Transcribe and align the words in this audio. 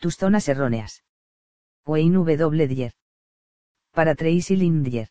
Tus 0.00 0.16
zonas 0.16 0.48
erróneas. 0.48 1.04
Wayne 1.84 2.14
W. 2.14 2.68
Dyer. 2.68 2.94
Para 3.90 4.14
Tracy 4.14 4.56
Lindier. 4.56 5.10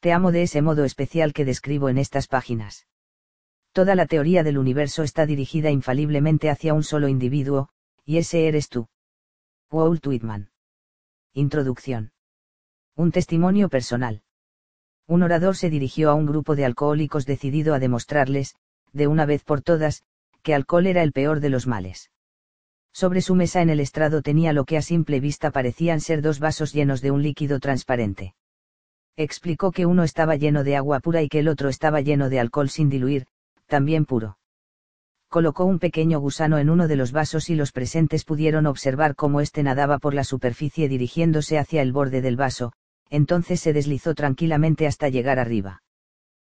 Te 0.00 0.12
amo 0.12 0.32
de 0.32 0.42
ese 0.42 0.60
modo 0.60 0.84
especial 0.84 1.32
que 1.32 1.44
describo 1.44 1.88
en 1.88 1.98
estas 1.98 2.26
páginas. 2.26 2.88
Toda 3.70 3.94
la 3.94 4.06
teoría 4.06 4.42
del 4.42 4.58
universo 4.58 5.04
está 5.04 5.24
dirigida 5.24 5.70
infaliblemente 5.70 6.50
hacia 6.50 6.74
un 6.74 6.82
solo 6.82 7.06
individuo, 7.06 7.68
y 8.04 8.18
ese 8.18 8.48
eres 8.48 8.68
tú. 8.68 8.88
Walt 9.70 10.04
Whitman. 10.04 10.50
Introducción. 11.32 12.10
Un 12.96 13.12
testimonio 13.12 13.68
personal. 13.68 14.24
Un 15.06 15.22
orador 15.22 15.54
se 15.54 15.70
dirigió 15.70 16.10
a 16.10 16.14
un 16.14 16.26
grupo 16.26 16.56
de 16.56 16.64
alcohólicos 16.64 17.24
decidido 17.24 17.72
a 17.72 17.78
demostrarles, 17.78 18.56
de 18.92 19.06
una 19.06 19.26
vez 19.26 19.44
por 19.44 19.62
todas, 19.62 20.02
que 20.42 20.56
alcohol 20.56 20.88
era 20.88 21.04
el 21.04 21.12
peor 21.12 21.38
de 21.38 21.50
los 21.50 21.68
males. 21.68 22.11
Sobre 22.92 23.22
su 23.22 23.34
mesa 23.34 23.62
en 23.62 23.70
el 23.70 23.80
estrado 23.80 24.22
tenía 24.22 24.52
lo 24.52 24.64
que 24.64 24.76
a 24.76 24.82
simple 24.82 25.18
vista 25.18 25.50
parecían 25.50 26.00
ser 26.00 26.20
dos 26.20 26.38
vasos 26.38 26.72
llenos 26.72 27.00
de 27.00 27.10
un 27.10 27.22
líquido 27.22 27.58
transparente. 27.58 28.34
Explicó 29.16 29.72
que 29.72 29.86
uno 29.86 30.04
estaba 30.04 30.36
lleno 30.36 30.64
de 30.64 30.76
agua 30.76 31.00
pura 31.00 31.22
y 31.22 31.28
que 31.28 31.40
el 31.40 31.48
otro 31.48 31.68
estaba 31.68 32.00
lleno 32.00 32.28
de 32.28 32.40
alcohol 32.40 32.70
sin 32.70 32.88
diluir, 32.88 33.26
también 33.66 34.04
puro. 34.04 34.38
Colocó 35.28 35.64
un 35.64 35.78
pequeño 35.78 36.20
gusano 36.20 36.58
en 36.58 36.68
uno 36.68 36.88
de 36.88 36.96
los 36.96 37.12
vasos 37.12 37.48
y 37.48 37.54
los 37.54 37.72
presentes 37.72 38.24
pudieron 38.24 38.66
observar 38.66 39.14
cómo 39.14 39.40
éste 39.40 39.62
nadaba 39.62 39.98
por 39.98 40.12
la 40.12 40.24
superficie 40.24 40.88
dirigiéndose 40.88 41.58
hacia 41.58 41.80
el 41.80 41.92
borde 41.92 42.20
del 42.20 42.36
vaso, 42.36 42.72
entonces 43.08 43.60
se 43.60 43.72
deslizó 43.72 44.14
tranquilamente 44.14 44.86
hasta 44.86 45.08
llegar 45.08 45.38
arriba. 45.38 45.82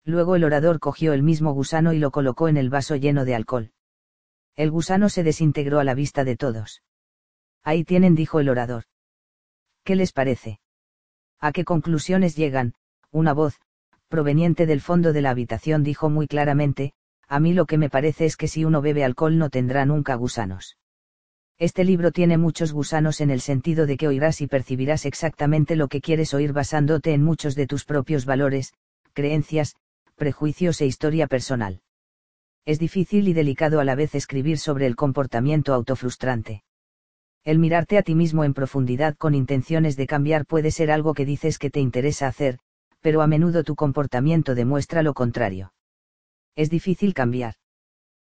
Luego 0.05 0.35
el 0.35 0.43
orador 0.43 0.79
cogió 0.79 1.13
el 1.13 1.21
mismo 1.21 1.53
gusano 1.53 1.93
y 1.93 1.99
lo 1.99 2.09
colocó 2.09 2.47
en 2.47 2.57
el 2.57 2.69
vaso 2.69 2.95
lleno 2.95 3.25
de 3.25 3.35
alcohol. 3.35 3.71
El 4.55 4.69
gusano 4.69 5.09
se 5.09 5.23
desintegró 5.23 5.79
a 5.79 5.83
la 5.83 5.95
vista 5.95 6.23
de 6.23 6.35
todos. 6.35 6.83
Ahí 7.63 7.83
tienen, 7.83 8.13
dijo 8.13 8.39
el 8.39 8.49
orador. 8.49 8.83
¿Qué 9.83 9.95
les 9.95 10.11
parece? 10.11 10.59
¿A 11.39 11.51
qué 11.51 11.65
conclusiones 11.65 12.35
llegan? 12.35 12.73
Una 13.11 13.33
voz, 13.33 13.59
proveniente 14.07 14.65
del 14.65 14.79
fondo 14.79 15.11
de 15.11 15.21
la 15.21 15.31
habitación, 15.31 15.83
dijo 15.83 16.09
muy 16.09 16.27
claramente, 16.27 16.93
a 17.27 17.39
mí 17.39 17.53
lo 17.53 17.65
que 17.65 17.77
me 17.77 17.89
parece 17.89 18.25
es 18.25 18.37
que 18.37 18.47
si 18.47 18.63
uno 18.63 18.81
bebe 18.81 19.03
alcohol 19.03 19.37
no 19.37 19.49
tendrá 19.49 19.85
nunca 19.85 20.15
gusanos. 20.15 20.77
Este 21.57 21.83
libro 21.83 22.11
tiene 22.11 22.37
muchos 22.37 22.73
gusanos 22.73 23.21
en 23.21 23.31
el 23.31 23.41
sentido 23.41 23.85
de 23.85 23.97
que 23.97 24.07
oirás 24.07 24.41
y 24.41 24.47
percibirás 24.47 25.05
exactamente 25.05 25.75
lo 25.75 25.87
que 25.87 26.01
quieres 26.01 26.33
oír 26.33 26.53
basándote 26.53 27.13
en 27.13 27.23
muchos 27.23 27.55
de 27.55 27.67
tus 27.67 27.85
propios 27.85 28.25
valores, 28.25 28.73
creencias, 29.13 29.75
prejuicios 30.15 30.81
e 30.81 30.85
historia 30.85 31.27
personal. 31.27 31.81
Es 32.65 32.79
difícil 32.79 33.27
y 33.27 33.33
delicado 33.33 33.79
a 33.79 33.83
la 33.83 33.95
vez 33.95 34.15
escribir 34.15 34.57
sobre 34.57 34.87
el 34.87 34.95
comportamiento 34.95 35.73
autofrustrante. 35.73 36.63
El 37.43 37.59
mirarte 37.59 37.97
a 37.97 38.03
ti 38.03 38.15
mismo 38.15 38.43
en 38.43 38.53
profundidad 38.53 39.15
con 39.17 39.35
intenciones 39.35 39.97
de 39.97 40.07
cambiar 40.07 40.45
puede 40.45 40.71
ser 40.71 40.91
algo 40.91 41.13
que 41.13 41.25
dices 41.25 41.59
que 41.59 41.69
te 41.69 41.79
interesa 41.79 42.27
hacer, 42.27 42.59
pero 43.01 43.21
a 43.21 43.27
menudo 43.27 43.63
tu 43.63 43.75
comportamiento 43.75 44.55
demuestra 44.55 45.03
lo 45.03 45.13
contrario 45.13 45.73
es 46.55 46.69
difícil 46.69 47.13
cambiar. 47.13 47.55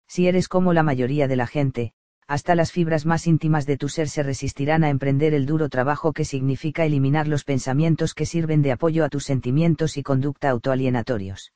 Si 0.08 0.28
eres 0.28 0.48
como 0.48 0.74
la 0.74 0.84
mayoría 0.84 1.28
de 1.28 1.36
la 1.36 1.48
gente, 1.48 1.94
hasta 2.28 2.56
las 2.56 2.72
fibras 2.72 3.06
más 3.06 3.28
íntimas 3.28 3.66
de 3.66 3.78
tu 3.78 3.90
ser 3.90 4.09
se 4.09 4.24
resistirán 4.24 4.84
a 4.84 4.90
emprender 4.90 5.34
el 5.34 5.46
duro 5.46 5.70
trabajo 5.70 6.14
que 6.14 6.24
significa 6.24 6.86
eliminar 6.86 7.28
los 7.28 7.44
pensamientos 7.44 8.14
que 8.14 8.26
sirven 8.26 8.62
de 8.62 8.72
apoyo 8.72 9.04
a 9.04 9.09
tus 9.09 9.26
sentimientos 9.26 9.98
y 9.98 10.04
conducta 10.04 10.50
autoalienatorios. 10.50 11.52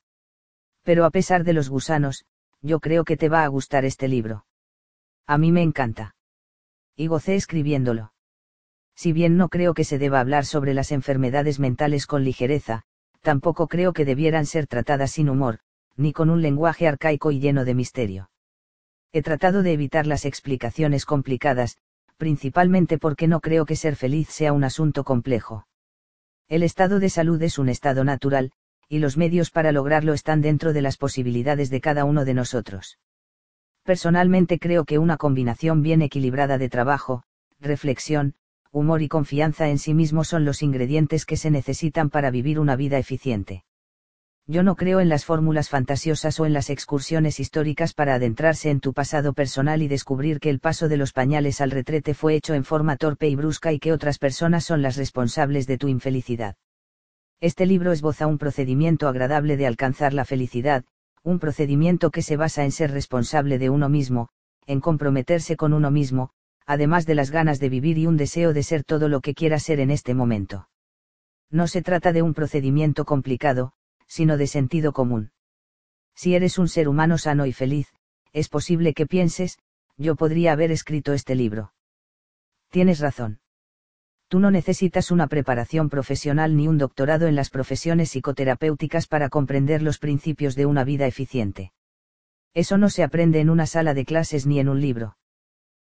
Pero 0.84 1.06
a 1.06 1.12
pesar 1.12 1.44
de 1.44 1.53
los 1.53 1.70
gusanos, 1.70 2.26
yo 2.66 2.80
creo 2.80 3.06
que 3.06 3.16
te 3.16 3.30
va 3.30 3.44
a 3.44 3.48
gustar 3.48 3.86
este 3.86 4.08
libro. 4.08 4.46
A 5.28 5.38
mí 5.38 5.52
me 5.52 5.62
encanta. 5.62 6.16
Y 6.96 7.08
gocé 7.08 7.36
escribiéndolo. 7.36 8.14
Si 8.96 9.14
bien 9.14 9.38
no 9.38 9.50
creo 9.50 9.74
que 9.74 9.84
se 9.84 10.00
deba 10.00 10.20
hablar 10.20 10.46
sobre 10.46 10.74
las 10.74 10.92
enfermedades 10.92 11.60
mentales 11.60 12.08
con 12.08 12.24
ligereza, 12.24 12.84
tampoco 13.22 13.68
creo 13.68 13.94
que 13.94 14.06
debieran 14.06 14.46
ser 14.46 14.66
tratadas 14.66 15.12
sin 15.12 15.30
humor, 15.30 15.59
ni 15.96 16.12
con 16.12 16.30
un 16.30 16.42
lenguaje 16.42 16.88
arcaico 16.88 17.31
y 17.31 17.40
lleno 17.40 17.66
de 17.66 17.75
misterio. 17.75 18.30
He 19.12 19.22
tratado 19.22 19.62
de 19.62 19.74
evitar 19.74 20.08
las 20.08 20.25
explicaciones 20.25 21.06
complicadas, 21.06 21.78
principalmente 22.18 22.98
porque 22.98 23.28
no 23.28 23.42
creo 23.42 23.66
que 23.66 23.75
ser 23.75 23.96
feliz 23.96 24.30
sea 24.30 24.54
un 24.54 24.64
asunto 24.64 25.04
complejo. 25.04 25.68
El 26.48 26.64
estado 26.64 27.00
de 27.00 27.09
salud 27.09 27.42
es 27.44 27.59
un 27.59 27.70
estado 27.70 28.04
natural, 28.04 28.52
y 28.88 29.00
los 29.00 29.18
medios 29.18 29.51
para 29.51 29.72
lograrlo 29.72 30.13
están 30.13 30.41
dentro 30.41 30.73
de 30.73 30.81
las 30.81 30.97
posibilidades 30.97 31.69
de 31.69 31.81
cada 31.81 32.06
uno 32.06 32.25
de 32.25 32.34
nosotros. 32.34 33.00
Personalmente 33.84 34.59
creo 34.59 34.85
que 34.85 34.97
una 34.97 35.18
combinación 35.18 35.81
bien 35.81 36.01
equilibrada 36.01 36.57
de 36.57 36.69
trabajo, 36.69 37.24
reflexión, 37.59 38.35
humor 38.72 39.01
y 39.01 39.07
confianza 39.07 39.69
en 39.69 39.78
sí 39.78 39.94
mismo 39.94 40.24
son 40.24 40.45
los 40.45 40.62
ingredientes 40.62 41.25
que 41.25 41.38
se 41.38 41.51
necesitan 41.51 42.09
para 42.09 42.31
vivir 42.31 42.59
una 42.59 42.75
vida 42.75 42.97
eficiente 42.97 43.63
yo 44.47 44.62
no 44.62 44.75
creo 44.75 45.00
en 45.00 45.09
las 45.09 45.25
fórmulas 45.25 45.69
fantasiosas 45.69 46.40
o 46.40 46.45
en 46.45 46.53
las 46.53 46.69
excursiones 46.69 47.40
históricas 47.40 47.94
para 47.94 48.13
adentrarse 48.13 48.69
en 48.69 48.79
tu 48.79 48.94
pasado 48.94 49.34
personal 49.34 49.81
y 49.81 49.88
descubrir 49.88 50.40
que 50.40 50.51
el 50.51 50.59
paso 50.59 50.88
de 50.88 50.97
los 50.97 51.13
pañales 51.13 51.62
al 51.62 51.72
retrete 51.72 52.13
fue 52.13 52.35
hecho 52.35 52.53
en 52.53 52.63
forma 52.63 52.95
torpe 52.95 53.28
y 53.28 53.35
brusca 53.35 53.72
y 53.74 53.79
que 53.79 53.91
otras 53.91 54.19
personas 54.19 54.63
son 54.63 54.84
las 54.84 54.97
responsables 54.97 55.66
de 55.66 55.79
tu 55.79 55.88
infelicidad. 55.88 56.56
Este 57.41 57.66
libro 57.66 57.91
esboza 57.91 58.28
un 58.28 58.38
procedimiento 58.38 59.07
agradable 59.07 59.57
de 59.57 59.68
alcanzar 59.68 60.13
la 60.13 60.25
felicidad, 60.25 60.85
un 61.23 61.40
procedimiento 61.40 62.12
que 62.12 62.22
se 62.22 62.38
basa 62.38 62.63
en 62.63 62.72
ser 62.72 62.91
responsable 62.91 63.57
de 63.59 63.69
uno 63.69 63.90
mismo, 63.90 64.29
en 64.66 64.79
comprometerse 64.79 65.57
con 65.57 65.74
uno 65.74 65.91
mismo, 65.91 66.31
además 66.66 67.06
de 67.06 67.16
las 67.16 67.31
ganas 67.31 67.59
de 67.59 67.69
vivir 67.69 67.97
y 67.97 68.07
un 68.07 68.18
deseo 68.18 68.53
de 68.53 68.63
ser 68.63 68.84
todo 68.84 69.09
lo 69.09 69.22
que 69.22 69.34
quiera 69.34 69.59
ser 69.59 69.79
en 69.79 69.91
este 69.91 70.13
momento. 70.13 70.69
No 71.51 71.68
se 71.68 71.81
trata 71.81 72.13
de 72.13 72.22
un 72.22 72.34
procedimiento 72.34 73.06
complicado, 73.06 73.74
sino 74.07 74.38
de 74.38 74.47
sentido 74.47 74.94
común. 74.94 75.31
Si 76.16 76.35
eres 76.35 76.57
un 76.57 76.68
ser 76.68 76.88
humano 76.88 77.18
sano 77.18 77.45
y 77.45 77.53
feliz, 77.53 77.94
es 78.34 78.50
posible 78.50 78.94
que 78.94 79.06
pienses, 79.06 79.59
yo 79.97 80.16
podría 80.16 80.53
haber 80.53 80.72
escrito 80.72 81.13
este 81.13 81.35
libro. 81.35 81.74
Tienes 82.69 83.00
razón. 83.00 83.40
Tú 84.35 84.41
no 84.41 84.51
necesitas 84.51 85.12
una 85.12 85.28
preparación 85.28 85.90
profesional 85.90 86.57
ni 86.57 86.68
un 86.68 86.78
doctorado 86.78 87.25
en 87.28 87.35
las 87.35 87.50
profesiones 87.50 88.09
psicoterapéuticas 88.09 89.07
para 89.07 89.29
comprender 89.29 89.81
los 89.81 89.97
principios 89.97 90.56
de 90.56 90.66
una 90.66 90.84
vida 90.84 91.07
eficiente. 91.07 91.72
Eso 92.53 92.78
no 92.78 92.90
se 92.90 93.03
aprende 93.03 93.40
en 93.40 93.50
una 93.50 93.66
sala 93.66 93.94
de 93.94 94.03
clases 94.03 94.45
ni 94.45 94.59
en 94.59 94.68
un 94.68 94.81
libro. 94.81 95.16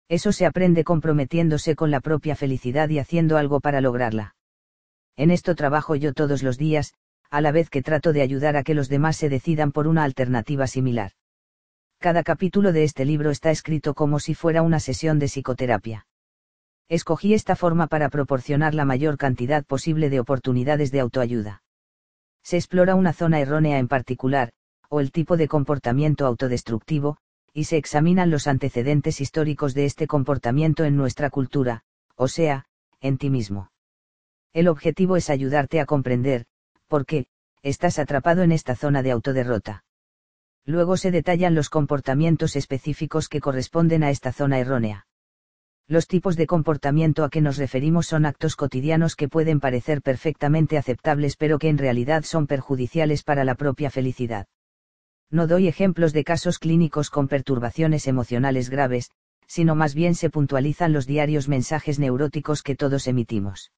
Eso 0.09 0.31
se 0.31 0.45
aprende 0.45 0.83
comprometiéndose 0.83 1.75
con 1.75 1.89
la 1.89 2.01
propia 2.01 2.35
felicidad 2.35 2.87
y 2.89 2.99
haciendo 2.99 3.37
algo 3.37 3.61
para 3.61 3.81
lograrla. 3.81 4.35
En 5.17 5.31
esto 5.31 5.55
trabajo 5.55 5.95
yo 5.95 6.13
todos 6.13 6.43
los 6.43 6.59
días, 6.59 6.93
a 7.31 7.41
la 7.41 7.51
vez 7.51 7.71
que 7.71 7.81
trato 7.81 8.13
de 8.13 8.21
ayudar 8.21 8.57
a 8.57 8.63
que 8.63 8.75
los 8.75 8.89
demás 8.89 9.17
se 9.17 9.27
decidan 9.27 9.71
por 9.71 9.87
una 9.87 10.03
alternativa 10.03 10.67
similar. 10.67 11.13
Cada 11.97 12.21
capítulo 12.21 12.73
de 12.73 12.83
este 12.83 13.05
libro 13.05 13.31
está 13.31 13.49
escrito 13.49 13.95
como 13.95 14.19
si 14.19 14.35
fuera 14.35 14.61
una 14.61 14.79
sesión 14.79 15.17
de 15.17 15.29
psicoterapia. 15.29 16.05
Escogí 16.87 17.33
esta 17.33 17.55
forma 17.55 17.87
para 17.87 18.09
proporcionar 18.09 18.75
la 18.75 18.85
mayor 18.85 19.17
cantidad 19.17 19.65
posible 19.65 20.09
de 20.09 20.19
oportunidades 20.19 20.91
de 20.91 20.99
autoayuda. 20.99 21.63
Se 22.43 22.57
explora 22.57 22.93
una 22.93 23.11
zona 23.11 23.39
errónea 23.39 23.79
en 23.79 23.87
particular, 23.87 24.51
o 24.89 24.99
el 24.99 25.11
tipo 25.11 25.35
de 25.35 25.47
comportamiento 25.47 26.27
autodestructivo, 26.27 27.17
y 27.53 27.63
se 27.63 27.77
examinan 27.77 28.29
los 28.29 28.45
antecedentes 28.45 29.19
históricos 29.19 29.73
de 29.73 29.85
este 29.85 30.05
comportamiento 30.05 30.83
en 30.83 30.95
nuestra 30.95 31.31
cultura, 31.31 31.83
o 32.15 32.27
sea, 32.27 32.65
en 33.01 33.17
ti 33.17 33.31
mismo. 33.31 33.71
El 34.53 34.67
objetivo 34.67 35.17
es 35.17 35.29
ayudarte 35.29 35.79
a 35.79 35.85
comprender, 35.85 36.45
porque, 36.87 37.25
estás 37.63 37.97
atrapado 37.97 38.43
en 38.43 38.51
esta 38.51 38.75
zona 38.75 39.01
de 39.01 39.11
autoderrota. 39.11 39.83
Luego 40.65 40.97
se 40.97 41.09
detallan 41.09 41.55
los 41.55 41.69
comportamientos 41.69 42.55
específicos 42.55 43.27
que 43.27 43.41
corresponden 43.41 44.03
a 44.03 44.11
esta 44.11 44.31
zona 44.31 44.59
errónea. 44.59 45.07
Los 45.87 46.07
tipos 46.07 46.35
de 46.35 46.47
comportamiento 46.47 47.23
a 47.23 47.29
que 47.29 47.41
nos 47.41 47.57
referimos 47.57 48.07
son 48.07 48.25
actos 48.25 48.55
cotidianos 48.55 49.15
que 49.15 49.29
pueden 49.29 49.59
parecer 49.59 50.01
perfectamente 50.01 50.79
aceptables 50.79 51.37
pero 51.37 51.59
que 51.59 51.69
en 51.69 51.77
realidad 51.77 52.23
son 52.23 52.47
perjudiciales 52.47 53.21
para 53.21 53.43
la 53.43 53.53
propia 53.53 53.91
felicidad. 53.91 54.47
No 55.29 55.45
doy 55.45 55.67
ejemplos 55.67 56.11
de 56.11 56.23
casos 56.23 56.57
clínicos 56.57 57.11
con 57.11 57.27
perturbaciones 57.27 58.07
emocionales 58.07 58.71
graves, 58.71 59.11
sino 59.45 59.75
más 59.75 59.93
bien 59.93 60.15
se 60.15 60.31
puntualizan 60.31 60.91
los 60.91 61.05
diarios 61.05 61.47
mensajes 61.47 61.99
neuróticos 61.99 62.63
que 62.63 62.75
todos 62.75 63.05
emitimos. 63.07 63.71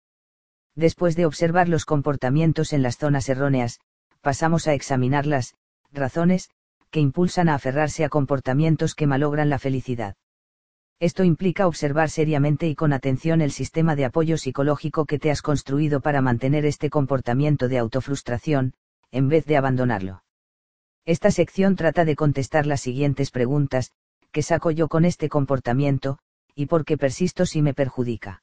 Después 0.75 1.17
de 1.17 1.25
observar 1.25 1.67
los 1.67 1.83
comportamientos 1.83 2.71
en 2.71 2.83
las 2.83 2.97
zonas 2.97 3.27
erróneas, 3.27 3.79
pasamos 4.21 4.67
a 4.67 4.73
examinar 4.73 5.25
las 5.25 5.55
razones 5.91 6.49
que 6.89 7.01
impulsan 7.01 7.49
a 7.49 7.55
aferrarse 7.55 8.05
a 8.05 8.09
comportamientos 8.09 8.95
que 8.95 9.07
malogran 9.07 9.49
la 9.49 9.59
felicidad. 9.59 10.15
Esto 10.99 11.23
implica 11.23 11.67
observar 11.67 12.09
seriamente 12.09 12.67
y 12.67 12.75
con 12.75 12.91
atención 12.91 13.41
el 13.41 13.51
sistema 13.51 13.95
de 13.95 14.05
apoyo 14.05 14.37
psicológico 14.37 15.05
que 15.05 15.19
te 15.19 15.29
has 15.29 15.41
construido 15.41 16.01
para 16.01 16.21
mantener 16.21 16.65
este 16.65 16.89
comportamiento 16.89 17.67
de 17.67 17.77
autofrustración, 17.77 18.73
en 19.11 19.29
vez 19.29 19.45
de 19.45 19.57
abandonarlo. 19.57 20.23
Esta 21.05 21.31
sección 21.31 21.75
trata 21.75 22.03
de 22.03 22.15
contestar 22.15 22.65
las 22.65 22.81
siguientes 22.81 23.31
preguntas, 23.31 23.91
¿qué 24.31 24.41
saco 24.41 24.71
yo 24.71 24.87
con 24.87 25.05
este 25.05 25.29
comportamiento? 25.29 26.19
y 26.57 26.65
por 26.65 26.85
qué 26.85 26.97
persisto 26.97 27.45
si 27.45 27.61
me 27.61 27.75
perjudica. 27.75 28.41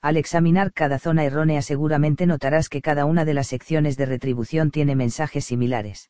Al 0.00 0.16
examinar 0.16 0.72
cada 0.72 0.98
zona 0.98 1.24
errónea 1.24 1.60
seguramente 1.60 2.24
notarás 2.24 2.70
que 2.70 2.80
cada 2.80 3.04
una 3.04 3.26
de 3.26 3.34
las 3.34 3.48
secciones 3.48 3.98
de 3.98 4.06
retribución 4.06 4.70
tiene 4.70 4.96
mensajes 4.96 5.44
similares. 5.44 6.08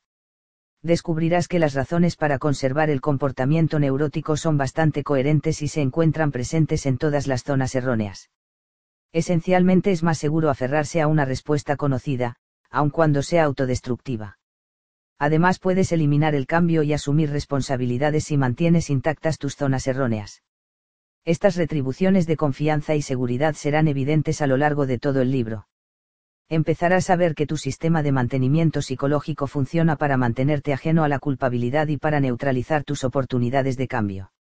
Descubrirás 0.82 1.49
que 1.49 1.58
las 1.58 1.75
razones 1.75 2.17
para 2.17 2.38
conservar 2.38 2.90
el 2.90 3.00
comportamiento 3.00 3.78
neurótico 3.78 4.37
son 4.37 4.56
bastante 4.56 5.02
coherentes 5.02 5.62
y 5.62 5.69
se 5.69 5.81
encuentran 5.81 6.31
presentes 6.31 6.87
en 6.87 6.99
todas 6.99 7.26
las 7.26 7.43
zonas 7.43 7.75
erróneas. 7.75 8.31
Esencialmente 9.12 9.93
es 9.93 10.02
más 10.02 10.19
seguro 10.19 10.50
aferrarse 10.50 11.00
a 11.00 11.06
una 11.06 11.25
respuesta 11.25 11.76
conocida, 11.76 12.37
aun 12.70 12.90
cuando 12.90 13.23
sea 13.23 13.44
autodestructiva. 13.44 14.38
Además 15.19 15.58
puedes 15.58 15.93
eliminar 15.93 16.34
el 16.34 16.46
cambio 16.46 16.82
y 16.82 16.93
asumir 16.93 17.31
responsabilidades 17.31 18.25
si 18.25 18.37
mantienes 18.37 18.90
intactas 18.90 19.38
tus 19.38 19.56
zonas 19.56 19.87
erróneas. 19.87 20.43
Estas 21.25 21.56
retribuciones 21.56 22.26
de 22.26 22.37
confianza 22.37 22.94
y 22.94 23.02
seguridad 23.02 23.55
serán 23.55 23.88
evidentes 23.88 24.43
a 24.43 24.46
lo 24.46 24.56
largo 24.58 24.87
de 24.87 24.99
todo 24.99 25.23
el 25.23 25.31
libro. 25.31 25.67
Empezarás 26.48 27.10
a 27.10 27.16
ver 27.16 27.34
que 27.34 27.46
tu 27.46 27.56
sistema 27.56 28.04
de 28.04 28.12
mantenimiento 28.12 28.81
psicológico 28.81 29.48
funciona 29.48 29.96
para 29.96 30.16
mantenerte 30.16 30.72
ajeno 30.72 31.02
a 31.02 31.08
la 31.08 31.19
culpabilidad 31.19 31.88
y 31.88 31.96
para 31.96 32.20
neutralizar 32.20 32.84
tus 32.84 33.02
oportunidades 33.02 33.76
de 33.76 33.88
cambio. 33.88 34.32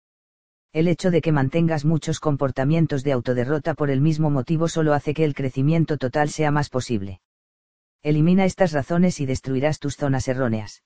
El 0.71 0.87
hecho 0.87 1.09
de 1.09 1.21
que 1.21 1.31
mantengas 1.31 1.83
muchos 1.83 2.19
comportamientos 2.19 3.03
de 3.03 3.13
autoderrota 3.13 3.73
por 3.73 3.89
el 3.89 4.01
mismo 4.01 4.29
motivo 4.29 4.67
solo 4.67 4.93
hace 4.93 5.15
que 5.15 5.23
el 5.23 5.33
crecimiento 5.33 5.97
total 5.97 6.29
sea 6.29 6.51
más 6.51 6.69
posible. 6.69 7.21
Elimina 8.03 8.45
estas 8.45 8.71
razones 8.71 9.19
y 9.19 9.25
destruirás 9.25 9.79
tus 9.79 9.95
zonas 9.95 10.27
erróneas. 10.27 10.83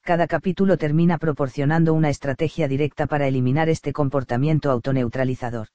Cada 0.00 0.26
capítulo 0.26 0.78
termina 0.78 1.18
proporcionando 1.18 1.92
una 1.92 2.08
estrategia 2.08 2.66
directa 2.66 3.06
para 3.06 3.28
eliminar 3.28 3.68
este 3.68 3.92
comportamiento 3.92 4.70
autoneutralizador. 4.70 5.68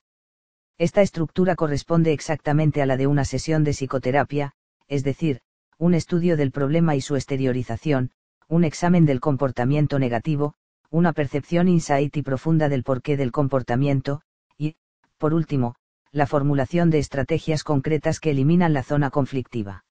Esta 0.77 1.01
estructura 1.01 1.55
corresponde 1.55 2.11
exactamente 2.11 2.81
a 2.81 2.85
la 2.85 2.97
de 2.97 3.07
una 3.07 3.23
sesión 3.23 3.63
de 3.63 3.71
psicoterapia, 3.71 4.53
es 4.87 5.03
decir, 5.03 5.39
un 5.77 5.93
estudio 5.93 6.35
del 6.35 6.51
problema 6.51 6.95
y 6.95 7.01
su 7.01 7.15
exteriorización, 7.15 8.11
un 8.49 8.65
examen 8.65 9.05
del 9.05 9.21
comportamiento 9.21 9.99
negativo, 9.99 10.55
una 10.89 11.13
percepción 11.13 11.69
insight 11.69 12.15
y 12.17 12.21
profunda 12.23 12.67
del 12.67 12.83
porqué 12.83 13.15
del 13.15 13.31
comportamiento, 13.31 14.21
y, 14.57 14.75
por 15.17 15.33
último, 15.33 15.75
la 16.11 16.27
formulación 16.27 16.89
de 16.89 16.99
estrategias 16.99 17.63
concretas 17.63 18.19
que 18.19 18.31
eliminan 18.31 18.73
la 18.73 18.83
zona 18.83 19.09
conflictiva. 19.11 19.85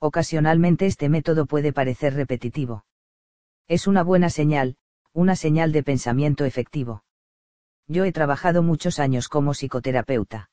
Ocasionalmente 0.00 0.86
este 0.86 1.08
método 1.08 1.46
puede 1.46 1.72
parecer 1.72 2.14
repetitivo. 2.14 2.84
Es 3.68 3.86
una 3.86 4.02
buena 4.02 4.30
señal, 4.30 4.76
una 5.12 5.36
señal 5.36 5.72
de 5.72 5.82
pensamiento 5.82 6.44
efectivo. 6.44 7.04
Yo 7.90 8.04
he 8.04 8.12
trabajado 8.12 8.62
muchos 8.62 9.00
años 9.00 9.28
como 9.28 9.52
psicoterapeuta. 9.52 10.48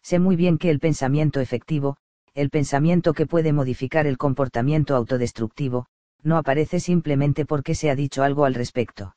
Sé 0.00 0.20
muy 0.20 0.36
bien 0.36 0.58
que 0.58 0.70
el 0.70 0.78
pensamiento 0.78 1.40
efectivo, 1.40 1.96
el 2.34 2.50
pensamiento 2.50 3.14
que 3.14 3.26
puede 3.26 3.52
modificar 3.52 4.06
el 4.06 4.16
comportamiento 4.16 4.94
autodestructivo, 4.94 5.86
no 6.22 6.36
aparece 6.36 6.78
simplemente 6.78 7.46
porque 7.46 7.74
se 7.74 7.90
ha 7.90 7.96
dicho 7.96 8.22
algo 8.22 8.44
al 8.44 8.54
respecto. 8.54 9.16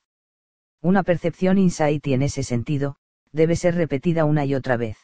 Una 0.82 1.04
percepción 1.04 1.60
insight 1.60 2.08
y 2.08 2.16
en 2.16 2.24
ese 2.24 2.42
sentido, 2.42 2.96
debe 3.32 3.56
ser 3.56 3.76
repetida 3.76 4.26
una 4.26 4.44
y 4.46 4.56
otra 4.56 4.76
vez. 4.76 4.98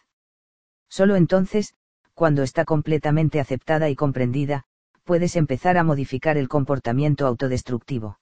Solo 0.89 1.17
entonces, 1.17 1.75
cuando 2.15 2.41
está 2.41 2.65
completamente 2.65 3.39
aceptada 3.39 3.87
y 3.91 3.95
comprendida, 3.95 4.63
puedes 5.03 5.35
empezar 5.35 5.77
a 5.77 5.83
modificar 5.83 6.39
el 6.39 6.49
comportamiento 6.49 7.27
autodestructivo. 7.27 8.17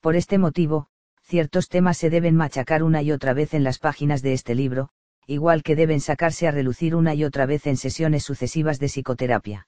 Por 0.00 0.16
este 0.16 0.38
motivo, 0.38 0.88
ciertos 1.26 1.68
temas 1.68 1.98
se 1.98 2.08
deben 2.08 2.36
machacar 2.36 2.84
una 2.84 3.02
y 3.02 3.10
otra 3.10 3.34
vez 3.34 3.52
en 3.52 3.64
las 3.64 3.80
páginas 3.80 4.22
de 4.22 4.32
este 4.32 4.54
libro, 4.54 4.90
igual 5.26 5.64
que 5.64 5.74
deben 5.74 6.00
sacarse 6.00 6.46
a 6.46 6.52
relucir 6.52 6.94
una 6.94 7.14
y 7.14 7.24
otra 7.24 7.46
vez 7.46 7.66
en 7.66 7.76
sesiones 7.76 8.22
sucesivas 8.22 8.78
de 8.78 8.86
psicoterapia. 8.86 9.66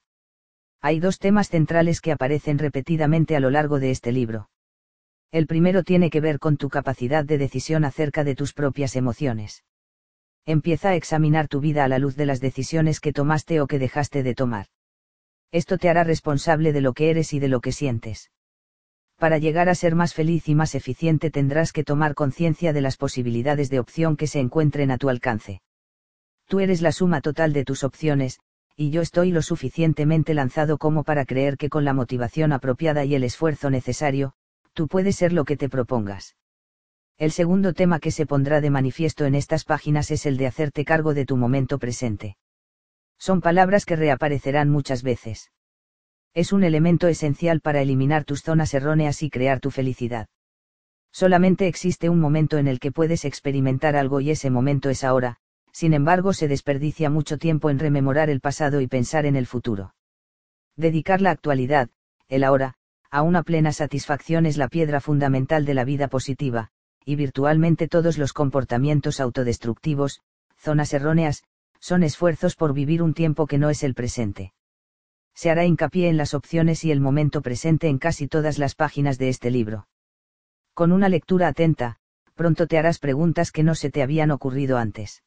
Hay 0.81 1.01
dos 1.01 1.19
temas 1.19 1.49
centrales 1.49 1.99
que 1.99 2.13
aparecen 2.13 2.59
repetidamente 2.59 3.35
a 3.35 3.41
lo 3.41 3.49
largo 3.49 3.81
de 3.81 3.91
este 3.91 4.13
libro. 4.13 4.49
El 5.31 5.47
primero 5.47 5.83
tiene 5.83 6.09
que 6.09 6.21
ver 6.21 6.39
con 6.39 6.55
tu 6.55 6.69
capacidad 6.69 7.25
de 7.25 7.37
decisión 7.37 7.83
acerca 7.83 8.23
de 8.23 8.35
tus 8.35 8.53
propias 8.53 8.95
emociones. 8.95 9.65
Empieza 10.45 10.89
a 10.89 10.95
examinar 10.95 11.49
tu 11.49 11.59
vida 11.59 11.83
a 11.83 11.89
la 11.89 11.99
luz 11.99 12.15
de 12.15 12.25
las 12.25 12.39
decisiones 12.39 13.01
que 13.01 13.11
tomaste 13.11 13.59
o 13.59 13.67
que 13.67 13.79
dejaste 13.79 14.23
de 14.23 14.33
tomar. 14.33 14.67
Esto 15.51 15.77
te 15.77 15.89
hará 15.89 16.05
responsable 16.05 16.71
de 16.71 16.79
lo 16.79 16.93
que 16.93 17.09
eres 17.09 17.33
y 17.33 17.39
de 17.39 17.49
lo 17.49 17.59
que 17.59 17.73
sientes. 17.73 18.31
Para 19.19 19.37
llegar 19.37 19.67
a 19.67 19.75
ser 19.75 19.95
más 19.95 20.13
feliz 20.13 20.47
y 20.47 20.55
más 20.55 20.75
eficiente 20.75 21.29
tendrás 21.29 21.73
que 21.73 21.83
tomar 21.83 22.15
conciencia 22.15 22.71
de 22.71 22.79
las 22.79 22.95
posibilidades 22.95 23.69
de 23.69 23.79
opción 23.79 24.15
que 24.15 24.27
se 24.27 24.39
encuentren 24.39 24.91
a 24.91 24.97
tu 24.97 25.09
alcance. 25.09 25.61
Tú 26.47 26.61
eres 26.61 26.81
la 26.81 26.93
suma 26.93 27.19
total 27.19 27.51
de 27.51 27.65
tus 27.65 27.83
opciones, 27.83 28.39
y 28.77 28.91
yo 28.91 29.01
estoy 29.01 29.31
lo 29.31 29.41
suficientemente 29.41 30.33
lanzado 30.33 30.77
como 30.77 31.03
para 31.03 31.25
creer 31.25 31.57
que 31.57 31.67
con 31.67 31.83
la 31.83 31.93
motivación 31.93 32.53
apropiada 32.53 33.03
y 33.03 33.13
el 33.13 33.25
esfuerzo 33.25 33.69
necesario, 33.69 34.31
tú 34.73 34.87
puedes 34.87 35.17
ser 35.17 35.33
lo 35.33 35.43
que 35.43 35.57
te 35.57 35.67
propongas. 35.67 36.37
El 37.17 37.33
segundo 37.33 37.73
tema 37.73 37.99
que 37.99 38.11
se 38.11 38.25
pondrá 38.25 38.61
de 38.61 38.69
manifiesto 38.69 39.25
en 39.25 39.35
estas 39.35 39.65
páginas 39.65 40.11
es 40.11 40.25
el 40.25 40.37
de 40.37 40.47
hacerte 40.47 40.85
cargo 40.85 41.13
de 41.13 41.25
tu 41.25 41.35
momento 41.35 41.77
presente. 41.77 42.37
Son 43.17 43.41
palabras 43.41 43.83
que 43.83 43.97
reaparecerán 43.97 44.69
muchas 44.69 45.03
veces. 45.03 45.51
Es 46.33 46.53
un 46.53 46.63
elemento 46.63 47.07
esencial 47.07 47.59
para 47.59 47.81
eliminar 47.81 48.23
tus 48.23 48.41
zonas 48.41 48.73
erróneas 48.73 49.23
y 49.23 49.29
crear 49.29 49.59
tu 49.59 49.71
felicidad. 49.71 50.27
Solamente 51.11 51.67
existe 51.67 52.09
un 52.09 52.19
momento 52.19 52.57
en 52.57 52.67
el 52.67 52.79
que 52.79 52.91
puedes 52.91 53.25
experimentar 53.25 53.95
algo 53.95 54.21
y 54.21 54.29
ese 54.29 54.49
momento 54.49 54.89
es 54.89 55.03
ahora, 55.03 55.37
sin 55.71 55.93
embargo 55.93 56.33
se 56.33 56.47
desperdicia 56.47 57.09
mucho 57.09 57.37
tiempo 57.37 57.69
en 57.69 57.79
rememorar 57.79 58.29
el 58.29 58.41
pasado 58.41 58.79
y 58.81 58.87
pensar 58.87 59.25
en 59.25 59.35
el 59.35 59.47
futuro. 59.47 59.95
Dedicar 60.75 61.19
la 61.19 61.31
actualidad, 61.31 61.89
el 62.27 62.43
ahora, 62.43 62.75
a 63.09 63.23
una 63.23 63.41
plena 63.41 63.71
satisfacción 63.71 64.45
es 64.45 64.55
la 64.55 64.67
piedra 64.67 65.01
fundamental 65.01 65.65
de 65.65 65.73
la 65.73 65.83
vida 65.83 66.09
positiva, 66.09 66.69
y 67.03 67.15
virtualmente 67.15 67.87
todos 67.87 68.19
los 68.19 68.33
comportamientos 68.33 69.19
autodestructivos, 69.19 70.21
zonas 70.57 70.93
erróneas, 70.93 71.43
son 71.79 72.03
esfuerzos 72.03 72.55
por 72.55 72.73
vivir 72.73 73.01
un 73.01 73.15
tiempo 73.15 73.47
que 73.47 73.57
no 73.57 73.71
es 73.71 73.83
el 73.83 73.95
presente. 73.95 74.53
Se 75.35 75.49
hará 75.49 75.65
hincapié 75.65 76.09
en 76.09 76.17
las 76.17 76.33
opciones 76.33 76.83
y 76.83 76.91
el 76.91 76.99
momento 76.99 77.41
presente 77.41 77.87
en 77.87 77.97
casi 77.97 78.27
todas 78.27 78.57
las 78.57 78.75
páginas 78.75 79.17
de 79.17 79.29
este 79.29 79.51
libro. 79.51 79.87
Con 80.73 80.91
una 80.91 81.09
lectura 81.09 81.47
atenta, 81.47 81.97
pronto 82.35 82.67
te 82.67 82.77
harás 82.77 82.99
preguntas 82.99 83.51
que 83.51 83.63
no 83.63 83.75
se 83.75 83.89
te 83.89 84.01
habían 84.01 84.31
ocurrido 84.31 84.77
antes. 84.77 85.23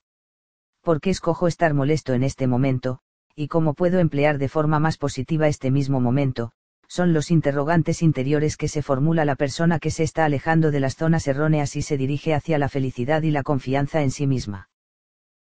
¿Por 0.80 1.00
qué 1.00 1.10
escojo 1.10 1.46
estar 1.46 1.74
molesto 1.74 2.14
en 2.14 2.22
este 2.24 2.46
momento, 2.46 3.00
y 3.36 3.48
cómo 3.48 3.74
puedo 3.74 3.98
emplear 3.98 4.38
de 4.38 4.48
forma 4.48 4.80
más 4.80 4.98
positiva 4.98 5.46
este 5.46 5.70
mismo 5.70 6.00
momento? 6.00 6.52
Son 6.88 7.12
los 7.12 7.30
interrogantes 7.30 8.02
interiores 8.02 8.56
que 8.56 8.68
se 8.68 8.82
formula 8.82 9.24
la 9.24 9.36
persona 9.36 9.78
que 9.78 9.90
se 9.90 10.02
está 10.02 10.24
alejando 10.24 10.70
de 10.70 10.80
las 10.80 10.96
zonas 10.96 11.26
erróneas 11.28 11.76
y 11.76 11.82
se 11.82 11.96
dirige 11.96 12.34
hacia 12.34 12.58
la 12.58 12.68
felicidad 12.68 13.22
y 13.22 13.30
la 13.30 13.42
confianza 13.42 14.02
en 14.02 14.10
sí 14.10 14.26
misma. 14.26 14.68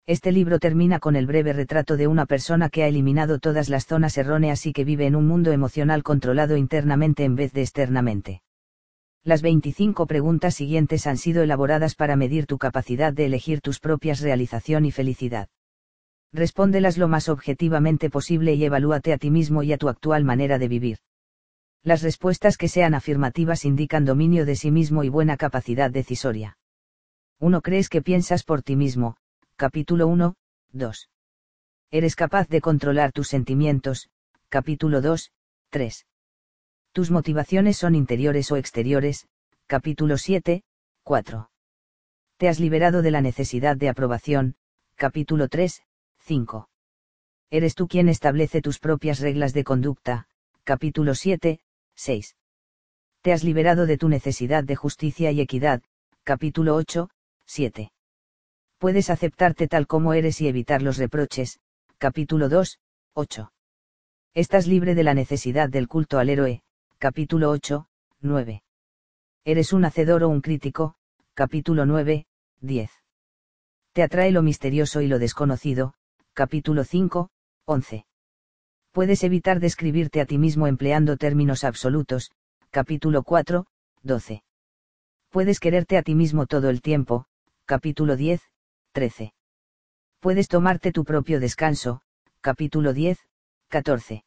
Este 0.09 0.33
libro 0.33 0.59
termina 0.59 1.01
con 1.01 1.17
el 1.17 1.27
breve 1.27 1.53
retrato 1.53 1.99
de 1.99 2.07
una 2.07 2.25
persona 2.25 2.71
que 2.71 2.83
ha 2.83 2.89
eliminado 2.89 3.39
todas 3.39 3.69
las 3.69 3.85
zonas 3.85 4.17
erróneas 4.17 4.65
y 4.65 4.73
que 4.73 4.83
vive 4.83 5.05
en 5.05 5.15
un 5.15 5.27
mundo 5.27 5.53
emocional 5.53 6.03
controlado 6.03 6.57
internamente 6.57 7.25
en 7.25 7.35
vez 7.35 7.53
de 7.53 7.61
externamente. 7.61 8.41
Las 9.23 9.43
25 9.43 10.07
preguntas 10.07 10.55
siguientes 10.55 11.07
han 11.07 11.19
sido 11.19 11.43
elaboradas 11.43 11.95
para 11.95 12.17
medir 12.17 12.47
tu 12.47 12.57
capacidad 12.57 13.13
de 13.13 13.27
elegir 13.27 13.61
tus 13.61 13.81
propias 13.81 14.21
realización 14.21 14.87
y 14.87 14.93
felicidad. 14.93 15.51
Respóndelas 16.33 16.97
lo 16.97 17.07
más 17.07 17.29
objetivamente 17.29 18.09
posible 18.09 18.55
y 18.55 18.65
evalúate 18.65 19.13
a 19.13 19.19
ti 19.19 19.31
mismo 19.31 19.63
y 19.63 19.75
a 19.75 19.77
tu 19.77 19.91
actual 19.91 20.25
manera 20.25 20.59
de 20.59 20.69
vivir. 20.69 20.99
Las 21.83 22.01
respuestas 22.01 22.57
que 22.57 22.69
sean 22.69 22.95
afirmativas 22.95 23.67
indican 23.67 24.07
dominio 24.07 24.47
de 24.47 24.57
sí 24.57 24.71
mismo 24.71 25.05
y 25.05 25.11
buena 25.11 25.37
capacidad 25.37 25.91
decisoria. 25.91 26.57
1. 27.41 27.61
Crees 27.61 27.91
que 27.91 28.01
piensas 28.01 28.43
por 28.43 28.63
ti 28.63 28.75
mismo. 28.75 29.19
Capítulo 29.61 30.07
1, 30.07 30.37
2. 30.71 31.11
Eres 31.91 32.15
capaz 32.15 32.49
de 32.49 32.61
controlar 32.61 33.11
tus 33.11 33.27
sentimientos. 33.27 34.09
Capítulo 34.49 35.01
2, 35.01 35.33
3. 35.71 36.07
Tus 36.93 37.11
motivaciones 37.11 37.77
son 37.77 37.97
interiores 37.97 38.53
o 38.53 38.57
exteriores, 38.57 39.27
capítulo 39.67 40.17
7, 40.17 40.63
4. 41.03 41.51
Te 42.37 42.49
has 42.49 42.61
liberado 42.61 43.03
de 43.03 43.11
la 43.11 43.21
necesidad 43.21 43.77
de 43.77 43.89
aprobación, 43.89 44.55
capítulo 44.95 45.49
3, 45.49 45.83
5. 46.21 46.69
Eres 47.51 47.75
tú 47.75 47.89
quien 47.89 48.09
establece 48.09 48.63
tus 48.63 48.79
propias 48.79 49.19
reglas 49.19 49.55
de 49.55 49.65
conducta, 49.65 50.29
capítulo 50.63 51.17
7, 51.17 51.59
6. 51.97 52.37
Te 53.23 53.33
has 53.33 53.43
liberado 53.43 53.87
de 53.87 53.99
tu 53.99 54.09
necesidad 54.09 54.63
de 54.63 54.77
justicia 54.77 55.33
y 55.33 55.41
equidad, 55.41 55.83
capítulo 56.23 56.77
8, 56.77 57.11
7. 57.45 57.91
Puedes 58.79 59.11
aceptarte 59.11 59.67
tal 59.67 59.89
como 59.89 60.15
eres 60.15 60.41
y 60.41 60.47
evitar 60.47 60.83
los 60.83 60.99
reproches, 60.99 61.59
capítulo 61.99 62.49
2, 62.49 62.79
8. 63.15 63.53
Estás 64.35 64.69
libre 64.69 64.95
de 64.95 65.03
la 65.03 65.15
necesidad 65.15 65.69
del 65.69 65.89
culto 65.89 66.21
al 66.21 66.29
héroe, 66.29 66.63
capítulo 66.99 67.51
8, 67.51 67.89
9. 68.21 68.63
Eres 69.45 69.73
un 69.73 69.85
hacedor 69.85 70.23
o 70.23 70.29
un 70.29 70.41
crítico, 70.43 70.95
capítulo 71.35 71.87
9, 71.87 72.27
10. 72.61 72.91
Te 73.95 74.05
atrae 74.05 74.31
lo 74.31 74.43
misterioso 74.43 75.01
y 75.01 75.09
lo 75.09 75.19
desconocido, 75.19 75.95
capítulo 76.33 76.85
5, 76.85 77.31
11. 77.65 78.07
Puedes 78.93 79.25
evitar 79.25 79.59
describirte 79.59 80.21
a 80.21 80.25
ti 80.25 80.39
mismo 80.39 80.69
empleando 80.69 81.17
términos 81.17 81.65
absolutos, 81.65 82.31
capítulo 82.71 83.25
4, 83.25 83.67
12. 84.03 84.45
Puedes 85.31 85.59
quererte 85.59 85.97
a 85.97 86.03
ti 86.03 86.15
mismo 86.15 86.47
todo 86.47 86.71
el 86.71 86.81
tiempo, 86.81 87.27
capítulo 87.67 88.17
10, 88.17 88.41
13. 88.93 89.33
Puedes 90.21 90.49
tomarte 90.49 90.93
tu 90.93 91.05
propio 91.05 91.41
descanso, 91.41 92.01
capítulo 92.41 92.93
10, 92.93 93.19
14. 93.69 94.25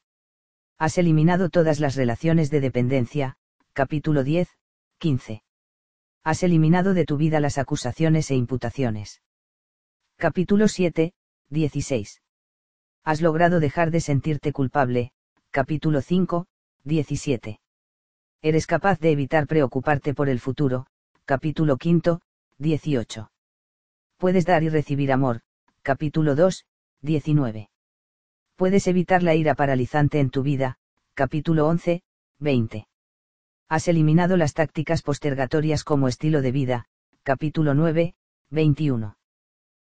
Has 0.78 0.98
eliminado 0.98 1.50
todas 1.50 1.80
las 1.80 1.96
relaciones 1.96 2.50
de 2.50 2.62
dependencia, 2.62 3.36
capítulo 3.74 4.24
10, 4.24 4.50
15. 5.00 5.44
Has 6.24 6.44
eliminado 6.44 6.94
de 6.94 7.06
tu 7.06 7.18
vida 7.18 7.40
las 7.40 7.58
acusaciones 7.58 8.30
e 8.32 8.36
imputaciones. 8.36 9.22
Capítulo 10.18 10.68
7, 10.68 11.14
16. 11.50 12.22
Has 13.04 13.22
logrado 13.22 13.60
dejar 13.60 13.90
de 13.90 14.02
sentirte 14.02 14.54
culpable, 14.54 15.12
capítulo 15.50 16.02
5, 16.02 16.46
17. 16.84 17.60
Eres 18.44 18.68
capaz 18.68 19.00
de 19.00 19.12
evitar 19.12 19.48
preocuparte 19.48 20.14
por 20.14 20.30
el 20.30 20.40
futuro, 20.40 20.88
capítulo 21.26 21.78
5, 21.80 22.22
18. 22.60 23.32
Puedes 24.22 24.46
dar 24.46 24.62
y 24.62 24.70
recibir 24.70 25.12
amor, 25.12 25.42
capítulo 25.82 26.36
2, 26.36 26.68
19. 27.02 27.72
Puedes 28.56 28.86
evitar 28.86 29.24
la 29.24 29.34
ira 29.34 29.56
paralizante 29.56 30.20
en 30.20 30.30
tu 30.30 30.44
vida, 30.44 30.78
capítulo 31.16 31.66
11, 31.66 32.04
20. 32.38 32.88
Has 33.68 33.88
eliminado 33.88 34.38
las 34.38 34.54
tácticas 34.54 35.02
postergatorias 35.02 35.84
como 35.84 36.08
estilo 36.08 36.44
de 36.44 36.52
vida, 36.52 36.86
capítulo 37.24 37.74
9, 37.74 38.14
21. 38.52 39.18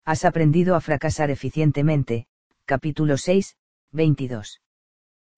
Has 0.04 0.26
aprendido 0.26 0.76
a 0.76 0.82
fracasar 0.82 1.32
eficientemente, 1.32 2.28
capítulo 2.66 3.16
6, 3.16 3.56
22. 3.94 4.62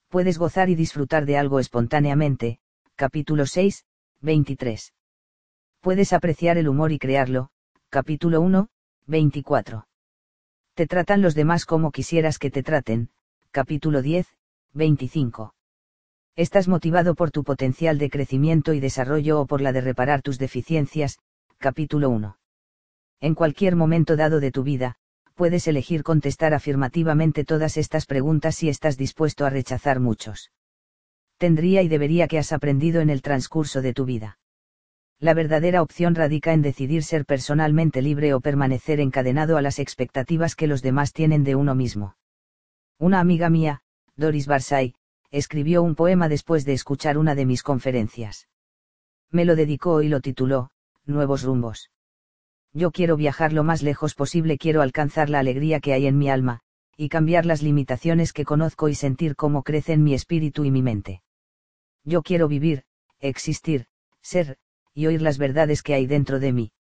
Puedes 0.08 0.40
gozar 0.40 0.68
y 0.68 0.74
disfrutar 0.74 1.28
de 1.28 1.38
algo 1.38 1.60
espontáneamente, 1.60 2.58
capítulo 2.96 3.46
6, 3.46 3.86
23. 4.22 4.96
Puedes 5.80 6.12
apreciar 6.12 6.58
el 6.58 6.68
humor 6.68 6.92
y 6.92 6.98
crearlo, 6.98 7.52
capítulo 7.92 8.42
1, 8.42 8.68
24. 9.10 9.88
Te 10.76 10.88
tratan 10.88 11.22
los 11.22 11.36
demás 11.36 11.66
como 11.66 11.92
quisieras 11.92 12.38
que 12.38 12.52
te 12.52 12.64
traten, 12.64 13.10
capítulo 13.52 14.02
10, 14.02 14.28
25. 14.74 15.56
Estás 16.36 16.68
motivado 16.68 17.16
por 17.16 17.32
tu 17.32 17.44
potencial 17.44 17.98
de 17.98 18.10
crecimiento 18.10 18.74
y 18.74 18.80
desarrollo 18.80 19.42
o 19.42 19.46
por 19.48 19.62
la 19.62 19.74
de 19.74 19.82
reparar 19.82 20.22
tus 20.22 20.38
deficiencias, 20.38 21.18
capítulo 21.58 22.10
1. 22.10 22.38
En 23.20 23.36
cualquier 23.36 23.76
momento 23.76 24.16
dado 24.16 24.40
de 24.40 24.52
tu 24.52 24.64
vida, 24.64 24.96
puedes 25.36 25.68
elegir 25.68 26.04
contestar 26.04 26.54
afirmativamente 26.54 27.44
todas 27.44 27.78
estas 27.78 28.06
preguntas 28.06 28.56
si 28.56 28.70
estás 28.70 28.96
dispuesto 28.96 29.46
a 29.46 29.50
rechazar 29.50 30.00
muchos 30.00 30.52
tendría 31.40 31.82
y 31.82 31.88
debería 31.88 32.28
que 32.28 32.38
has 32.38 32.52
aprendido 32.52 33.00
en 33.00 33.10
el 33.10 33.22
transcurso 33.22 33.82
de 33.82 33.94
tu 33.94 34.04
vida. 34.04 34.39
La 35.22 35.34
verdadera 35.34 35.82
opción 35.82 36.16
radica 36.16 36.54
en 36.54 36.62
decidir 36.62 37.04
ser 37.04 37.26
personalmente 37.26 38.02
libre 38.02 38.34
o 38.34 38.40
permanecer 38.40 39.02
encadenado 39.02 39.58
a 39.58 39.62
las 39.62 39.78
expectativas 39.80 40.56
que 40.56 40.68
los 40.68 40.82
demás 40.82 41.12
tienen 41.12 41.44
de 41.44 41.56
uno 41.56 41.76
mismo. 41.76 42.16
Una 42.98 43.20
amiga 43.20 43.50
mía, 43.50 43.82
Doris 44.16 44.48
Barsay, 44.48 44.96
escribió 45.30 45.84
un 45.84 45.96
poema 45.96 46.30
después 46.30 46.64
de 46.64 46.74
escuchar 46.74 47.18
una 47.18 47.36
de 47.36 47.46
mis 47.46 47.64
conferencias. 47.64 48.48
Me 49.30 49.44
lo 49.44 49.58
dedicó 49.58 50.02
y 50.02 50.08
lo 50.08 50.22
tituló, 50.22 50.72
Nuevos 51.06 51.44
rumbos. 51.44 51.92
Yo 52.72 52.92
quiero 52.92 53.18
viajar 53.18 53.52
lo 53.52 53.64
más 53.64 53.84
lejos 53.84 54.16
posible, 54.16 54.58
quiero 54.58 54.82
alcanzar 54.82 55.30
la 55.30 55.40
alegría 55.40 55.80
que 55.80 55.94
hay 55.94 56.08
en 56.08 56.18
mi 56.18 56.30
alma, 56.30 56.62
y 56.96 57.10
cambiar 57.10 57.46
las 57.46 57.62
limitaciones 57.62 58.32
que 58.32 58.46
conozco 58.46 58.90
y 58.90 58.96
sentir 58.96 59.36
cómo 59.36 59.64
crecen 59.64 60.04
mi 60.04 60.14
espíritu 60.14 60.66
y 60.66 60.72
mi 60.72 60.82
mente. 60.82 61.24
Yo 62.04 62.22
quiero 62.22 62.48
vivir, 62.48 62.84
existir, 63.20 63.88
ser, 64.22 64.58
y 65.00 65.08
oír 65.08 65.22
las 65.22 65.38
verdades 65.38 65.82
que 65.82 65.94
hay 65.94 66.08
dentro 66.08 66.42
de 66.42 66.52
mí. 66.52 66.72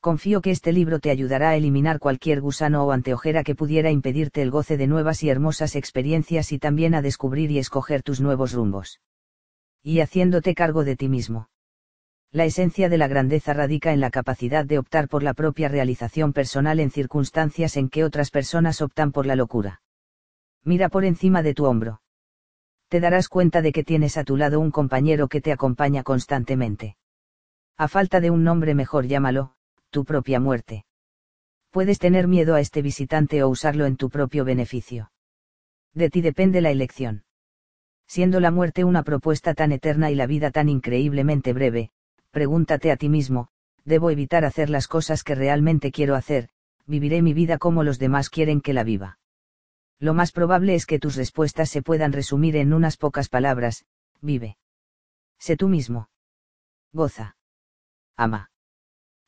Confío 0.00 0.40
que 0.40 0.52
este 0.52 0.72
libro 0.72 1.00
te 1.00 1.10
ayudará 1.10 1.50
a 1.50 1.56
eliminar 1.56 1.98
cualquier 1.98 2.40
gusano 2.40 2.84
o 2.84 2.92
anteojera 2.92 3.42
que 3.42 3.56
pudiera 3.56 3.90
impedirte 3.90 4.42
el 4.42 4.52
goce 4.52 4.76
de 4.76 4.86
nuevas 4.86 5.24
y 5.24 5.28
hermosas 5.28 5.74
experiencias 5.74 6.52
y 6.52 6.60
también 6.60 6.94
a 6.94 7.02
descubrir 7.02 7.50
y 7.50 7.58
escoger 7.58 8.04
tus 8.04 8.20
nuevos 8.20 8.52
rumbos. 8.52 9.00
Y 9.82 9.98
haciéndote 9.98 10.54
cargo 10.54 10.84
de 10.84 10.94
ti 10.94 11.08
mismo. 11.08 11.48
La 12.30 12.44
esencia 12.44 12.88
de 12.88 12.98
la 12.98 13.08
grandeza 13.08 13.52
radica 13.54 13.92
en 13.92 13.98
la 13.98 14.10
capacidad 14.10 14.64
de 14.64 14.78
optar 14.78 15.08
por 15.08 15.24
la 15.24 15.34
propia 15.34 15.68
realización 15.68 16.32
personal 16.32 16.78
en 16.78 16.92
circunstancias 16.92 17.76
en 17.76 17.88
que 17.88 18.04
otras 18.04 18.30
personas 18.30 18.80
optan 18.80 19.10
por 19.10 19.26
la 19.26 19.34
locura. 19.34 19.82
Mira 20.62 20.88
por 20.88 21.04
encima 21.04 21.42
de 21.42 21.54
tu 21.54 21.64
hombro 21.64 22.02
te 22.92 23.00
darás 23.00 23.30
cuenta 23.30 23.62
de 23.62 23.72
que 23.72 23.84
tienes 23.84 24.18
a 24.18 24.24
tu 24.24 24.36
lado 24.36 24.60
un 24.60 24.70
compañero 24.70 25.26
que 25.26 25.40
te 25.40 25.50
acompaña 25.50 26.02
constantemente. 26.02 26.96
A 27.76 27.88
falta 27.88 28.20
de 28.20 28.30
un 28.30 28.44
nombre 28.44 28.74
mejor 28.74 29.06
llámalo, 29.06 29.54
tu 29.90 30.04
propia 30.04 30.40
muerte. 30.40 30.84
Puedes 31.70 31.98
tener 31.98 32.28
miedo 32.28 32.54
a 32.54 32.60
este 32.60 32.82
visitante 32.82 33.42
o 33.42 33.48
usarlo 33.48 33.86
en 33.86 33.96
tu 33.96 34.10
propio 34.10 34.44
beneficio. 34.44 35.10
De 35.94 36.10
ti 36.10 36.20
depende 36.20 36.60
la 36.60 36.70
elección. 36.70 37.24
Siendo 38.06 38.40
la 38.40 38.50
muerte 38.50 38.84
una 38.84 39.02
propuesta 39.02 39.54
tan 39.54 39.72
eterna 39.72 40.10
y 40.10 40.14
la 40.14 40.26
vida 40.26 40.50
tan 40.50 40.68
increíblemente 40.68 41.52
breve, 41.52 41.90
pregúntate 42.30 42.90
a 42.90 42.96
ti 42.96 43.08
mismo, 43.08 43.48
¿debo 43.84 44.10
evitar 44.10 44.44
hacer 44.44 44.70
las 44.70 44.86
cosas 44.86 45.24
que 45.24 45.34
realmente 45.34 45.90
quiero 45.90 46.14
hacer? 46.14 46.50
¿Viviré 46.86 47.22
mi 47.22 47.32
vida 47.32 47.58
como 47.58 47.84
los 47.84 47.98
demás 47.98 48.28
quieren 48.28 48.60
que 48.60 48.74
la 48.74 48.84
viva? 48.84 49.18
lo 50.02 50.14
más 50.14 50.32
probable 50.32 50.74
es 50.74 50.84
que 50.84 50.98
tus 50.98 51.14
respuestas 51.14 51.70
se 51.70 51.80
puedan 51.80 52.12
resumir 52.12 52.56
en 52.56 52.72
unas 52.72 52.96
pocas 52.96 53.28
palabras, 53.28 53.84
vive. 54.20 54.56
Sé 55.38 55.56
tú 55.56 55.68
mismo. 55.68 56.08
Goza. 56.92 57.36
Ama. 58.16 58.50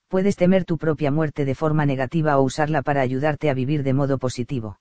Puedes 0.08 0.36
temer 0.36 0.64
tu 0.64 0.78
propia 0.78 1.10
muerte 1.10 1.44
de 1.44 1.54
forma 1.54 1.86
negativa 1.86 2.38
o 2.38 2.42
usarla 2.42 2.82
para 2.82 3.00
ayudarte 3.00 3.50
a 3.50 3.54
vivir 3.54 3.82
de 3.82 3.94
modo 3.94 4.18
positivo. 4.18 4.78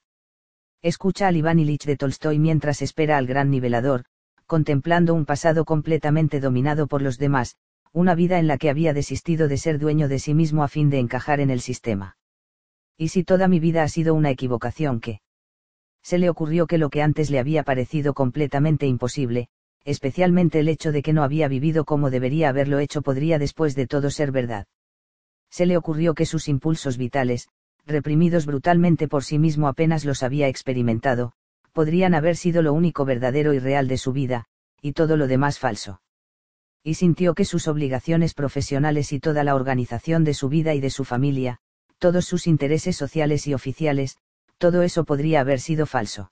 Escucha 0.82 1.28
al 1.28 1.36
Iván 1.36 1.58
Ilich 1.58 1.86
de 1.86 1.96
Tolstoy 1.96 2.38
mientras 2.38 2.82
espera 2.82 3.16
al 3.16 3.26
gran 3.26 3.50
nivelador, 3.50 4.04
contemplando 4.46 5.14
un 5.14 5.24
pasado 5.24 5.64
completamente 5.64 6.40
dominado 6.40 6.86
por 6.86 7.02
los 7.02 7.18
demás, 7.18 7.56
una 7.92 8.14
vida 8.14 8.38
en 8.38 8.46
la 8.46 8.58
que 8.58 8.70
había 8.70 8.92
desistido 8.92 9.48
de 9.48 9.56
ser 9.56 9.78
dueño 9.78 10.08
de 10.08 10.18
sí 10.18 10.34
mismo 10.34 10.62
a 10.62 10.68
fin 10.68 10.90
de 10.90 10.98
encajar 10.98 11.40
en 11.40 11.50
el 11.50 11.60
sistema. 11.60 12.16
¿Y 12.96 13.08
si 13.08 13.24
toda 13.24 13.48
mi 13.48 13.60
vida 13.60 13.82
ha 13.82 13.88
sido 13.88 14.14
una 14.14 14.30
equivocación 14.30 15.00
que? 15.00 15.20
se 16.04 16.18
le 16.18 16.28
ocurrió 16.28 16.66
que 16.66 16.76
lo 16.76 16.90
que 16.90 17.00
antes 17.00 17.30
le 17.30 17.38
había 17.38 17.62
parecido 17.62 18.12
completamente 18.12 18.86
imposible, 18.86 19.48
especialmente 19.84 20.60
el 20.60 20.68
hecho 20.68 20.92
de 20.92 21.02
que 21.02 21.12
no 21.12 21.22
había 21.22 21.48
vivido 21.48 21.84
como 21.84 22.10
debería 22.10 22.48
haberlo 22.48 22.78
hecho 22.78 23.02
podría 23.02 23.38
después 23.38 23.74
de 23.74 23.86
todo 23.86 24.10
ser 24.10 24.32
verdad. 24.32 24.66
Se 25.50 25.66
le 25.66 25.76
ocurrió 25.76 26.14
que 26.14 26.26
sus 26.26 26.48
impulsos 26.48 26.96
vitales, 26.96 27.48
reprimidos 27.86 28.46
brutalmente 28.46 29.08
por 29.08 29.24
sí 29.24 29.38
mismo 29.38 29.68
apenas 29.68 30.04
los 30.04 30.22
había 30.22 30.48
experimentado, 30.48 31.32
podrían 31.72 32.14
haber 32.14 32.36
sido 32.36 32.62
lo 32.62 32.72
único 32.72 33.04
verdadero 33.04 33.52
y 33.52 33.58
real 33.58 33.88
de 33.88 33.98
su 33.98 34.12
vida, 34.12 34.46
y 34.80 34.92
todo 34.92 35.16
lo 35.16 35.26
demás 35.26 35.58
falso. 35.58 36.00
Y 36.82 36.94
sintió 36.94 37.34
que 37.34 37.44
sus 37.44 37.68
obligaciones 37.68 38.34
profesionales 38.34 39.12
y 39.12 39.20
toda 39.20 39.44
la 39.44 39.54
organización 39.54 40.24
de 40.24 40.34
su 40.34 40.48
vida 40.48 40.74
y 40.74 40.80
de 40.80 40.90
su 40.90 41.04
familia, 41.04 41.58
todos 41.98 42.26
sus 42.26 42.46
intereses 42.46 42.96
sociales 42.96 43.46
y 43.46 43.54
oficiales, 43.54 44.18
todo 44.58 44.82
eso 44.82 45.04
podría 45.04 45.40
haber 45.40 45.60
sido 45.60 45.86
falso. 45.86 46.30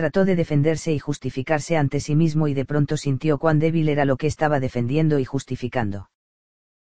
Trató 0.00 0.24
de 0.24 0.34
defenderse 0.34 0.94
y 0.94 0.98
justificarse 0.98 1.76
ante 1.76 2.00
sí 2.00 2.16
mismo 2.16 2.48
y 2.48 2.54
de 2.54 2.64
pronto 2.64 2.96
sintió 2.96 3.36
cuán 3.36 3.58
débil 3.58 3.86
era 3.90 4.06
lo 4.06 4.16
que 4.16 4.28
estaba 4.28 4.58
defendiendo 4.58 5.18
y 5.18 5.26
justificando. 5.26 6.08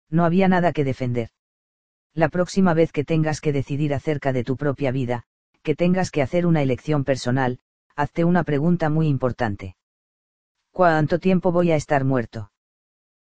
No 0.09 0.25
había 0.25 0.47
nada 0.47 0.73
que 0.73 0.85
defender. 0.85 1.31
La 2.15 2.29
próxima 2.29 2.75
vez 2.75 2.93
que 2.93 3.03
tengas 3.03 3.41
que 3.41 3.53
decidir 3.53 3.93
acerca 3.93 4.33
de 4.33 4.45
tu 4.45 4.57
propia 4.57 4.93
vida, 4.93 5.25
que 5.65 5.75
tengas 5.75 6.13
que 6.13 6.23
hacer 6.23 6.47
una 6.47 6.63
elección 6.63 7.03
personal, 7.03 7.59
hazte 7.97 8.23
una 8.23 8.45
pregunta 8.45 8.89
muy 8.89 9.09
importante. 9.09 9.75
¿Cuánto 10.71 11.19
tiempo 11.19 11.51
voy 11.51 11.73
a 11.73 11.77
estar 11.77 12.05
muerto? 12.05 12.53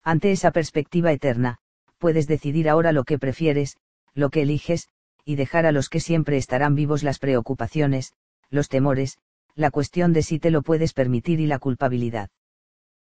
Ante 0.03 0.31
esa 0.31 0.51
perspectiva 0.51 1.11
eterna, 1.11 1.57
puedes 1.97 2.27
decidir 2.27 2.69
ahora 2.69 2.91
lo 2.91 3.05
que 3.05 3.17
prefieres, 3.17 3.75
lo 4.13 4.29
que 4.29 4.43
eliges, 4.43 4.87
y 5.25 5.35
dejar 5.35 5.65
a 5.65 5.71
los 5.71 5.89
que 5.89 5.99
siempre 5.99 6.37
estarán 6.37 6.75
vivos 6.75 7.01
las 7.01 7.17
preocupaciones, 7.17 8.13
los 8.51 8.69
temores, 8.69 9.17
la 9.55 9.71
cuestión 9.71 10.13
de 10.13 10.23
si 10.23 10.39
te 10.39 10.51
lo 10.51 10.61
puedes 10.61 10.93
permitir 10.93 11.39
y 11.39 11.47
la 11.47 11.59
culpabilidad. 11.59 12.29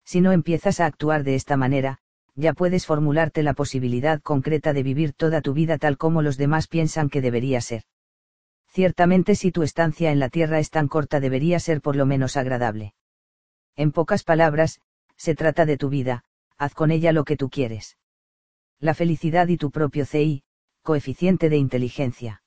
Si 0.05 0.21
no 0.21 0.33
empiezas 0.33 0.81
a 0.81 0.87
actuar 0.87 1.25
de 1.25 1.35
esta 1.35 1.57
manera, 1.57 1.99
ya 2.35 2.53
puedes 2.53 2.87
formularte 2.87 3.43
la 3.43 3.55
posibilidad 3.55 4.21
concreta 4.21 4.73
de 4.73 4.83
vivir 4.83 5.13
toda 5.13 5.41
tu 5.41 5.53
vida 5.53 5.79
tal 5.79 5.99
como 5.99 6.23
los 6.23 6.37
demás 6.37 6.69
piensan 6.69 7.11
que 7.11 7.21
debería 7.21 7.61
ser. 7.61 7.85
Ciertamente 8.69 9.35
si 9.35 9.51
tu 9.51 9.63
estancia 9.63 10.13
en 10.13 10.21
la 10.21 10.29
Tierra 10.29 10.59
es 10.59 10.71
tan 10.71 10.89
corta 10.89 11.21
debería 11.21 11.59
ser 11.59 11.81
por 11.81 11.97
lo 11.97 12.07
menos 12.07 12.37
agradable. 12.37 12.95
En 13.77 13.93
pocas 13.93 14.23
palabras, 14.23 14.81
se 15.17 15.35
trata 15.35 15.67
de 15.67 15.77
tu 15.77 15.89
vida, 15.89 16.25
haz 16.57 16.75
con 16.75 16.91
ella 16.91 17.13
lo 17.13 17.25
que 17.25 17.37
tú 17.37 17.51
quieres. 17.51 17.99
La 18.79 18.95
felicidad 18.95 19.49
y 19.49 19.57
tu 19.57 19.71
propio 19.71 20.07
CI, 20.07 20.45
coeficiente 20.83 21.49
de 21.49 21.57
inteligencia. 21.57 22.43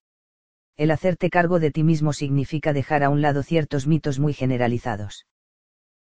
El 0.76 0.90
hacerte 0.90 1.30
cargo 1.30 1.60
de 1.60 1.70
ti 1.70 1.84
mismo 1.84 2.14
significa 2.14 2.74
dejar 2.74 3.04
a 3.04 3.10
un 3.10 3.22
lado 3.22 3.44
ciertos 3.44 3.86
mitos 3.86 4.18
muy 4.18 4.34
generalizados. 4.34 5.28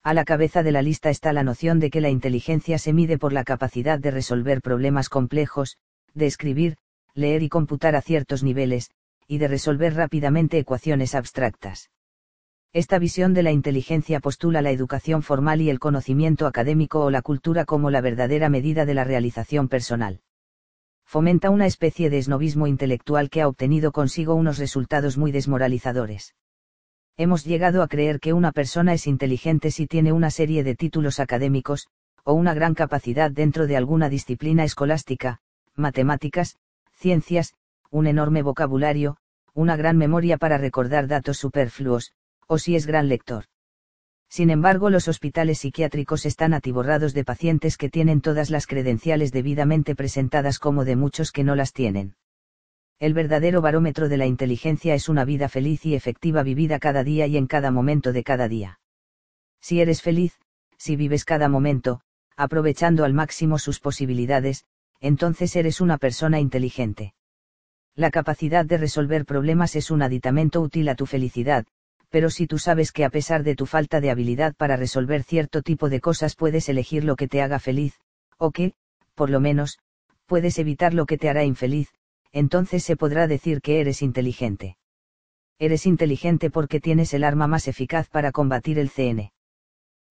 A 0.04 0.14
la 0.14 0.26
cabeza 0.26 0.62
de 0.62 0.72
la 0.72 0.84
lista 0.84 1.10
está 1.10 1.34
la 1.34 1.44
noción 1.44 1.80
de 1.80 1.90
que 1.90 2.02
la 2.02 2.10
inteligencia 2.10 2.78
se 2.78 2.94
mide 2.94 3.18
por 3.18 3.34
la 3.34 3.44
capacidad 3.44 3.98
de 3.98 4.12
resolver 4.12 4.62
problemas 4.62 5.10
complejos, 5.10 5.78
de 6.14 6.28
escribir, 6.28 6.78
leer 7.16 7.42
y 7.42 7.50
computar 7.50 7.96
a 7.96 8.02
ciertos 8.02 8.44
niveles, 8.44 8.92
y 9.28 9.40
de 9.40 9.48
resolver 9.48 9.96
rápidamente 9.96 10.60
ecuaciones 10.60 11.16
abstractas. 11.16 11.90
Esta 12.72 13.00
visión 13.00 13.34
de 13.34 13.42
la 13.42 13.52
inteligencia 13.52 14.20
postula 14.20 14.62
la 14.62 14.70
educación 14.70 15.24
formal 15.24 15.62
y 15.62 15.72
el 15.72 15.80
conocimiento 15.80 16.46
académico 16.46 17.04
o 17.04 17.10
la 17.10 17.24
cultura 17.24 17.66
como 17.66 17.90
la 17.90 18.02
verdadera 18.02 18.50
medida 18.50 18.86
de 18.86 18.94
la 18.94 19.04
realización 19.04 19.68
personal 19.68 20.22
fomenta 21.10 21.50
una 21.50 21.66
especie 21.66 22.12
de 22.12 22.20
esnovismo 22.20 22.68
intelectual 22.68 23.32
que 23.32 23.42
ha 23.42 23.48
obtenido 23.48 23.92
consigo 23.92 24.36
unos 24.36 24.60
resultados 24.60 25.18
muy 25.18 25.32
desmoralizadores. 25.32 26.36
Hemos 27.18 27.44
llegado 27.46 27.82
a 27.82 27.88
creer 27.88 28.20
que 28.20 28.32
una 28.34 28.52
persona 28.52 28.94
es 28.94 29.08
inteligente 29.08 29.72
si 29.72 29.88
tiene 29.88 30.14
una 30.14 30.30
serie 30.30 30.64
de 30.64 30.76
títulos 30.76 31.20
académicos, 31.20 31.88
o 32.24 32.34
una 32.34 32.54
gran 32.54 32.76
capacidad 32.76 33.32
dentro 33.32 33.66
de 33.66 33.76
alguna 33.76 34.08
disciplina 34.08 34.64
escolástica, 34.64 35.40
matemáticas, 35.74 36.58
ciencias, 36.94 37.56
un 37.90 38.06
enorme 38.06 38.44
vocabulario, 38.44 39.18
una 39.56 39.76
gran 39.78 39.98
memoria 39.98 40.38
para 40.38 40.60
recordar 40.60 41.08
datos 41.08 41.38
superfluos, 41.38 42.12
o 42.46 42.60
si 42.60 42.76
es 42.76 42.86
gran 42.86 43.10
lector. 43.10 43.46
Sin 44.30 44.52
embargo, 44.52 44.92
los 44.92 45.08
hospitales 45.08 45.60
psiquiátricos 45.60 46.26
están 46.26 46.54
atiborrados 46.54 47.14
de 47.14 47.26
pacientes 47.26 47.78
que 47.78 47.90
tienen 47.90 48.22
todas 48.22 48.52
las 48.52 48.68
credenciales 48.68 49.32
debidamente 49.32 49.96
presentadas 49.96 50.60
como 50.60 50.86
de 50.86 50.96
muchos 50.96 51.32
que 51.32 51.44
no 51.44 51.56
las 51.56 51.74
tienen. 51.74 52.16
El 53.00 53.14
verdadero 53.14 53.62
barómetro 53.62 54.08
de 54.08 54.18
la 54.18 54.28
inteligencia 54.28 54.94
es 54.94 55.10
una 55.10 55.26
vida 55.26 55.50
feliz 55.50 55.86
y 55.86 55.96
efectiva 55.96 56.44
vivida 56.44 56.80
cada 56.80 57.04
día 57.04 57.26
y 57.28 57.38
en 57.38 57.48
cada 57.48 57.72
momento 57.72 58.14
de 58.14 58.24
cada 58.24 58.48
día. 58.48 58.80
Si 59.62 59.82
eres 59.82 60.02
feliz, 60.02 60.38
si 60.78 60.96
vives 60.96 61.26
cada 61.26 61.50
momento, 61.50 62.02
aprovechando 62.36 63.06
al 63.06 63.14
máximo 63.14 63.58
sus 63.58 63.80
posibilidades, 63.80 64.66
entonces 65.00 65.56
eres 65.56 65.82
una 65.82 65.98
persona 65.98 66.40
inteligente. 66.40 67.14
La 67.96 68.12
capacidad 68.12 68.66
de 68.66 68.78
resolver 68.78 69.26
problemas 69.26 69.76
es 69.76 69.92
un 69.92 70.02
aditamento 70.02 70.62
útil 70.62 70.88
a 70.90 70.96
tu 70.96 71.06
felicidad, 71.06 71.66
pero 72.10 72.30
si 72.30 72.48
tú 72.48 72.58
sabes 72.58 72.92
que 72.92 73.06
a 73.06 73.10
pesar 73.10 73.44
de 73.44 73.56
tu 73.56 73.66
falta 73.66 74.02
de 74.02 74.10
habilidad 74.10 74.56
para 74.56 74.76
resolver 74.76 75.24
cierto 75.24 75.62
tipo 75.62 75.90
de 75.90 76.02
cosas 76.02 76.36
puedes 76.36 76.68
elegir 76.68 77.04
lo 77.04 77.16
que 77.16 77.28
te 77.28 77.42
haga 77.42 77.60
feliz, 77.60 78.00
o 78.38 78.52
que, 78.52 78.74
por 79.14 79.30
lo 79.30 79.40
menos, 79.40 79.80
puedes 80.26 80.58
evitar 80.58 80.94
lo 80.94 81.06
que 81.06 81.18
te 81.18 81.30
hará 81.30 81.44
infeliz, 81.44 81.90
entonces 82.32 82.84
se 82.84 82.96
podrá 82.96 83.28
decir 83.28 83.62
que 83.62 83.80
eres 83.80 84.02
inteligente. 84.02 84.78
Eres 85.60 85.86
inteligente 85.86 86.50
porque 86.50 86.80
tienes 86.80 87.14
el 87.14 87.24
arma 87.24 87.48
más 87.48 87.68
eficaz 87.68 88.10
para 88.10 88.32
combatir 88.32 88.80
el 88.80 88.90
CN. 88.90 89.34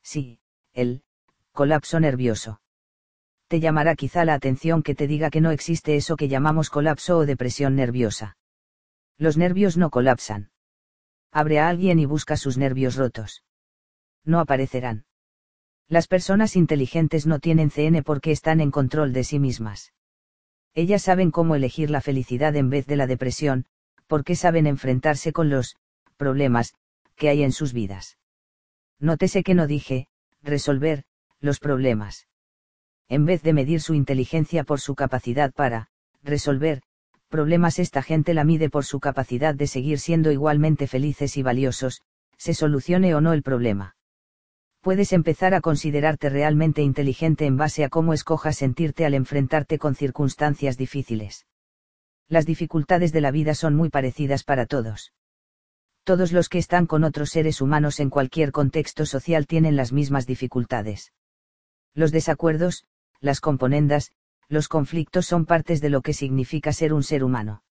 Sí, 0.03 0.41
el 0.75 1.03
colapso 1.53 1.99
nervioso. 2.01 2.61
Te 3.49 3.61
llamará 3.61 3.97
quizá 3.97 4.25
la 4.25 4.35
atención 4.35 4.83
que 4.83 4.95
te 4.95 5.07
diga 5.07 5.31
que 5.31 5.41
no 5.41 5.51
existe 5.51 5.97
eso 5.97 6.17
que 6.17 6.29
llamamos 6.29 6.69
colapso 6.71 7.19
o 7.19 7.27
depresión 7.27 7.75
nerviosa. 7.77 8.37
Los 9.17 9.37
nervios 9.37 9.77
no 9.77 9.91
colapsan 9.91 10.51
abre 11.31 11.59
a 11.59 11.69
alguien 11.69 11.99
y 11.99 12.07
busca 12.07 12.37
sus 12.37 12.59
nervios 12.59 12.97
rotos. 12.97 13.45
No 14.25 14.41
aparecerán. 14.41 15.05
Las 15.89 16.07
personas 16.07 16.57
inteligentes 16.57 17.27
no 17.27 17.39
tienen 17.39 17.71
CN 17.71 18.03
porque 18.03 18.31
están 18.31 18.61
en 18.61 18.71
control 18.71 19.13
de 19.13 19.25
sí 19.25 19.39
mismas. 19.39 19.93
Ellas 20.75 21.03
saben 21.03 21.31
cómo 21.31 21.55
elegir 21.55 21.91
la 21.91 22.01
felicidad 22.01 22.55
en 22.57 22.71
vez 22.71 22.87
de 22.87 22.97
la 22.97 23.07
depresión, 23.07 23.65
porque 24.07 24.37
saben 24.37 24.67
enfrentarse 24.67 25.33
con 25.33 25.49
los 25.49 25.77
problemas 26.17 26.75
que 27.17 27.29
hay 27.29 27.43
en 27.43 27.53
sus 27.53 27.73
vidas. 27.73 28.19
Nótese 28.99 29.43
que 29.43 29.55
no 29.55 29.67
dije, 29.67 30.09
resolver, 30.43 31.05
los 31.41 31.59
problemas. 31.59 32.27
En 33.09 33.25
vez 33.25 33.43
de 33.43 33.53
medir 33.53 33.81
su 33.81 33.95
inteligencia 33.95 34.65
por 34.65 34.81
su 34.81 34.95
capacidad 34.95 35.53
para, 35.53 35.89
resolver, 36.23 36.83
problemas 37.29 37.79
esta 37.79 38.03
gente 38.03 38.35
la 38.35 38.45
mide 38.45 38.71
por 38.71 38.85
su 38.85 39.01
capacidad 39.01 39.55
de 39.55 39.67
seguir 39.67 39.99
siendo 39.99 40.33
igualmente 40.33 40.87
felices 40.87 41.37
y 41.37 41.43
valiosos, 41.43 42.03
se 42.37 42.55
solucione 42.55 43.15
o 43.15 43.21
no 43.21 43.33
el 43.33 43.43
problema. 43.43 43.97
Puedes 44.81 45.13
empezar 45.13 45.55
a 45.55 45.61
considerarte 45.61 46.29
realmente 46.29 46.83
inteligente 46.83 47.47
en 47.47 47.57
base 47.57 47.85
a 47.85 47.89
cómo 47.89 48.13
escojas 48.13 48.57
sentirte 48.57 49.05
al 49.05 49.15
enfrentarte 49.15 49.79
con 49.79 49.95
circunstancias 49.95 50.77
difíciles. 50.77 51.47
Las 52.29 52.47
dificultades 52.47 53.13
de 53.13 53.21
la 53.21 53.31
vida 53.31 53.55
son 53.55 53.75
muy 53.75 53.91
parecidas 53.91 54.45
para 54.45 54.67
todos. 54.67 55.13
Todos 56.05 56.33
los 56.33 56.49
que 56.49 56.59
están 56.59 56.87
con 56.87 57.05
otros 57.05 57.31
seres 57.31 57.61
humanos 57.61 58.01
en 58.01 58.09
cualquier 58.09 58.53
contexto 58.53 59.05
social 59.05 59.47
tienen 59.47 59.77
las 59.77 59.93
mismas 59.93 60.27
dificultades. 60.27 61.13
Los 61.95 62.13
desacuerdos, 62.13 62.85
las 63.21 63.41
componendas, 63.41 64.13
los 64.49 64.69
conflictos 64.69 65.27
son 65.27 65.47
partes 65.47 65.81
de 65.81 65.91
lo 65.91 66.03
que 66.03 66.13
significa 66.13 66.73
ser 66.73 66.93
un 66.93 67.03
ser 67.03 67.25
humano. 67.25 67.63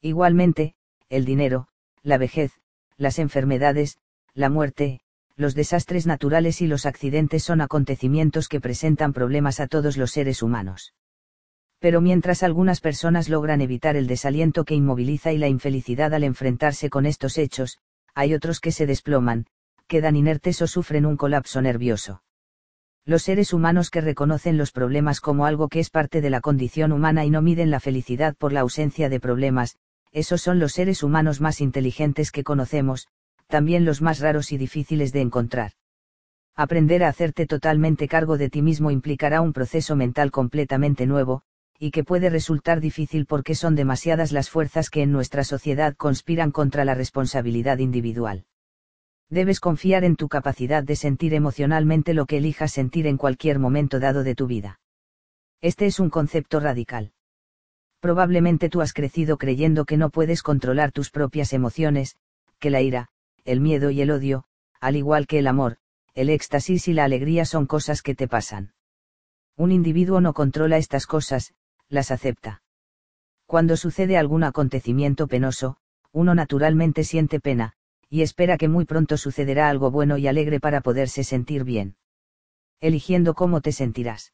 Igualmente, 0.00 0.74
el 1.08 1.24
dinero, 1.24 1.68
la 2.02 2.18
vejez, 2.18 2.52
las 2.96 3.18
enfermedades, 3.18 3.98
la 4.34 4.50
muerte, 4.50 5.00
los 5.36 5.54
desastres 5.54 6.06
naturales 6.06 6.60
y 6.60 6.66
los 6.66 6.86
accidentes 6.86 7.42
son 7.42 7.60
acontecimientos 7.60 8.48
que 8.48 8.60
presentan 8.60 9.12
problemas 9.12 9.60
a 9.60 9.66
todos 9.66 9.96
los 9.96 10.10
seres 10.10 10.42
humanos. 10.42 10.94
Pero 11.78 12.00
mientras 12.00 12.42
algunas 12.42 12.80
personas 12.80 13.28
logran 13.28 13.60
evitar 13.60 13.96
el 13.96 14.06
desaliento 14.06 14.64
que 14.64 14.74
inmoviliza 14.74 15.32
y 15.32 15.38
la 15.38 15.48
infelicidad 15.48 16.14
al 16.14 16.24
enfrentarse 16.24 16.90
con 16.90 17.06
estos 17.06 17.38
hechos, 17.38 17.78
hay 18.14 18.34
otros 18.34 18.60
que 18.60 18.72
se 18.72 18.86
desploman, 18.86 19.46
quedan 19.86 20.16
inertes 20.16 20.62
o 20.62 20.66
sufren 20.66 21.04
un 21.04 21.16
colapso 21.16 21.60
nervioso. 21.60 22.23
Los 23.06 23.24
seres 23.24 23.52
humanos 23.52 23.90
que 23.90 24.00
reconocen 24.00 24.56
los 24.56 24.72
problemas 24.72 25.20
como 25.20 25.44
algo 25.44 25.68
que 25.68 25.78
es 25.78 25.90
parte 25.90 26.22
de 26.22 26.30
la 26.30 26.40
condición 26.40 26.90
humana 26.90 27.26
y 27.26 27.30
no 27.30 27.42
miden 27.42 27.70
la 27.70 27.78
felicidad 27.78 28.34
por 28.34 28.54
la 28.54 28.60
ausencia 28.60 29.10
de 29.10 29.20
problemas, 29.20 29.76
esos 30.10 30.40
son 30.40 30.58
los 30.58 30.72
seres 30.72 31.02
humanos 31.02 31.42
más 31.42 31.60
inteligentes 31.60 32.32
que 32.32 32.44
conocemos, 32.44 33.08
también 33.46 33.84
los 33.84 34.00
más 34.00 34.20
raros 34.20 34.52
y 34.52 34.56
difíciles 34.56 35.12
de 35.12 35.20
encontrar. 35.20 35.72
Aprender 36.56 37.04
a 37.04 37.08
hacerte 37.08 37.46
totalmente 37.46 38.08
cargo 38.08 38.38
de 38.38 38.48
ti 38.48 38.62
mismo 38.62 38.90
implicará 38.90 39.42
un 39.42 39.52
proceso 39.52 39.96
mental 39.96 40.30
completamente 40.30 41.04
nuevo, 41.04 41.42
y 41.78 41.90
que 41.90 42.04
puede 42.04 42.30
resultar 42.30 42.80
difícil 42.80 43.26
porque 43.26 43.54
son 43.54 43.74
demasiadas 43.74 44.32
las 44.32 44.48
fuerzas 44.48 44.88
que 44.88 45.02
en 45.02 45.12
nuestra 45.12 45.44
sociedad 45.44 45.94
conspiran 45.94 46.52
contra 46.52 46.86
la 46.86 46.94
responsabilidad 46.94 47.78
individual 47.78 48.46
debes 49.34 49.60
confiar 49.60 50.04
en 50.04 50.16
tu 50.16 50.28
capacidad 50.28 50.82
de 50.82 50.96
sentir 50.96 51.34
emocionalmente 51.34 52.14
lo 52.14 52.24
que 52.24 52.38
elijas 52.38 52.72
sentir 52.72 53.06
en 53.06 53.18
cualquier 53.18 53.58
momento 53.58 54.00
dado 54.00 54.22
de 54.22 54.34
tu 54.34 54.46
vida. 54.46 54.80
Este 55.60 55.86
es 55.86 56.00
un 56.00 56.08
concepto 56.08 56.60
radical. 56.60 57.12
Probablemente 58.00 58.68
tú 58.68 58.80
has 58.80 58.92
crecido 58.92 59.36
creyendo 59.36 59.84
que 59.84 59.96
no 59.96 60.10
puedes 60.10 60.42
controlar 60.42 60.92
tus 60.92 61.10
propias 61.10 61.52
emociones, 61.52 62.16
que 62.58 62.70
la 62.70 62.80
ira, 62.80 63.08
el 63.44 63.60
miedo 63.60 63.90
y 63.90 64.00
el 64.00 64.10
odio, 64.10 64.44
al 64.80 64.96
igual 64.96 65.26
que 65.26 65.38
el 65.38 65.46
amor, 65.46 65.78
el 66.14 66.30
éxtasis 66.30 66.86
y 66.88 66.92
la 66.92 67.04
alegría 67.04 67.44
son 67.44 67.66
cosas 67.66 68.02
que 68.02 68.14
te 68.14 68.28
pasan. 68.28 68.72
Un 69.56 69.72
individuo 69.72 70.20
no 70.20 70.32
controla 70.32 70.76
estas 70.76 71.06
cosas, 71.06 71.54
las 71.88 72.10
acepta. 72.10 72.62
Cuando 73.46 73.76
sucede 73.76 74.16
algún 74.16 74.44
acontecimiento 74.44 75.26
penoso, 75.26 75.76
uno 76.12 76.34
naturalmente 76.34 77.04
siente 77.04 77.40
pena, 77.40 77.74
y 78.14 78.22
espera 78.22 78.56
que 78.58 78.68
muy 78.68 78.84
pronto 78.84 79.16
sucederá 79.16 79.68
algo 79.68 79.90
bueno 79.90 80.18
y 80.18 80.28
alegre 80.28 80.60
para 80.60 80.82
poderse 80.82 81.24
sentir 81.24 81.64
bien. 81.64 81.96
Eligiendo 82.80 83.34
cómo 83.34 83.60
te 83.60 83.72
sentirás. 83.72 84.32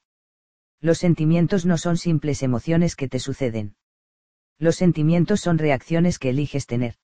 Los 0.83 0.99
sentimientos 0.99 1.65
no 1.65 1.79
son 1.79 1.97
simples 1.97 2.43
emociones 2.43 2.95
que 2.95 3.09
te 3.09 3.19
suceden. 3.19 3.77
Los 4.59 4.77
sentimientos 4.77 5.41
son 5.41 5.57
reacciones 5.57 6.19
que 6.19 6.29
eliges 6.29 6.67
tener. 6.67 6.97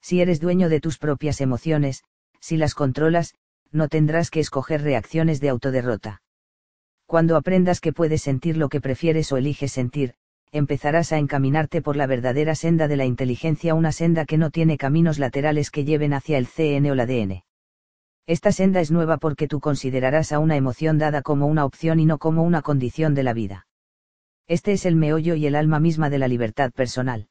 Si 0.00 0.20
eres 0.20 0.40
dueño 0.40 0.68
de 0.68 0.80
tus 0.80 0.98
propias 0.98 1.40
emociones, 1.40 2.02
si 2.40 2.56
las 2.56 2.74
controlas, 2.74 3.36
no 3.70 3.86
tendrás 3.86 4.30
que 4.30 4.40
escoger 4.40 4.82
reacciones 4.82 5.40
de 5.40 5.50
autoderrota. 5.50 6.20
Cuando 7.06 7.36
aprendas 7.36 7.78
que 7.78 7.92
puedes 7.92 8.22
sentir 8.22 8.56
lo 8.56 8.68
que 8.68 8.80
prefieres 8.80 9.30
o 9.30 9.36
eliges 9.36 9.70
sentir, 9.70 10.16
empezarás 10.52 11.12
a 11.12 11.18
encaminarte 11.18 11.80
por 11.80 11.96
la 11.96 12.06
verdadera 12.06 12.54
senda 12.54 12.86
de 12.86 12.96
la 12.96 13.06
inteligencia, 13.06 13.74
una 13.74 13.90
senda 13.90 14.26
que 14.26 14.36
no 14.36 14.50
tiene 14.50 14.76
caminos 14.76 15.18
laterales 15.18 15.70
que 15.70 15.84
lleven 15.84 16.12
hacia 16.12 16.36
el 16.36 16.46
CN 16.46 16.90
o 16.90 16.94
la 16.94 17.06
DN. 17.06 17.44
Esta 18.26 18.52
senda 18.52 18.80
es 18.80 18.90
nueva 18.90 19.16
porque 19.16 19.48
tú 19.48 19.60
considerarás 19.60 20.30
a 20.30 20.38
una 20.38 20.56
emoción 20.56 20.98
dada 20.98 21.22
como 21.22 21.46
una 21.46 21.64
opción 21.64 21.98
y 22.00 22.06
no 22.06 22.18
como 22.18 22.42
una 22.42 22.60
condición 22.60 23.14
de 23.14 23.22
la 23.22 23.32
vida. 23.32 23.66
Este 24.46 24.72
es 24.72 24.84
el 24.84 24.94
meollo 24.94 25.34
y 25.34 25.46
el 25.46 25.56
alma 25.56 25.80
misma 25.80 26.10
de 26.10 26.18
la 26.18 26.28
libertad 26.28 26.70
personal. 26.70 27.28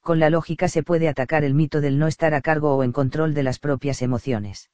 Con 0.00 0.18
la 0.18 0.28
lógica 0.28 0.68
se 0.68 0.82
puede 0.82 1.08
atacar 1.08 1.44
el 1.44 1.54
mito 1.54 1.80
del 1.80 1.98
no 1.98 2.08
estar 2.08 2.34
a 2.34 2.40
cargo 2.40 2.74
o 2.74 2.82
en 2.82 2.92
control 2.92 3.32
de 3.32 3.44
las 3.44 3.60
propias 3.60 4.02
emociones. 4.02 4.70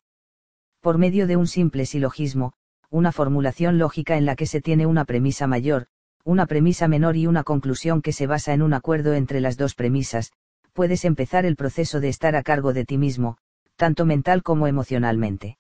Por 0.81 0.97
medio 0.97 1.27
de 1.27 1.37
un 1.37 1.47
simple 1.47 1.85
silogismo, 1.85 2.55
una 2.89 3.13
formulación 3.13 3.79
lógica 3.79 4.17
en 4.17 4.25
la 4.25 4.35
que 4.35 4.47
se 4.47 4.61
tiene 4.61 4.87
una 4.87 5.05
premisa 5.05 5.47
mayor, 5.47 5.87
una 6.25 6.47
premisa 6.47 6.89
menor 6.89 7.17
y 7.17 7.27
una 7.27 7.45
conclusión 7.45 8.03
que 8.03 8.13
se 8.13 8.27
basa 8.27 8.53
en 8.53 8.63
un 8.63 8.75
acuerdo 8.75 9.15
entre 9.15 9.41
las 9.41 9.57
dos 9.57 9.75
premisas, 9.75 10.33
puedes 10.73 11.05
empezar 11.05 11.47
el 11.47 11.57
proceso 11.57 12.01
de 12.01 12.09
estar 12.09 12.37
a 12.37 12.43
cargo 12.43 12.73
de 12.73 12.85
ti 12.85 12.99
mismo, 12.99 13.39
tanto 13.77 14.05
mental 14.05 14.43
como 14.43 14.67
emocionalmente. 14.67 15.59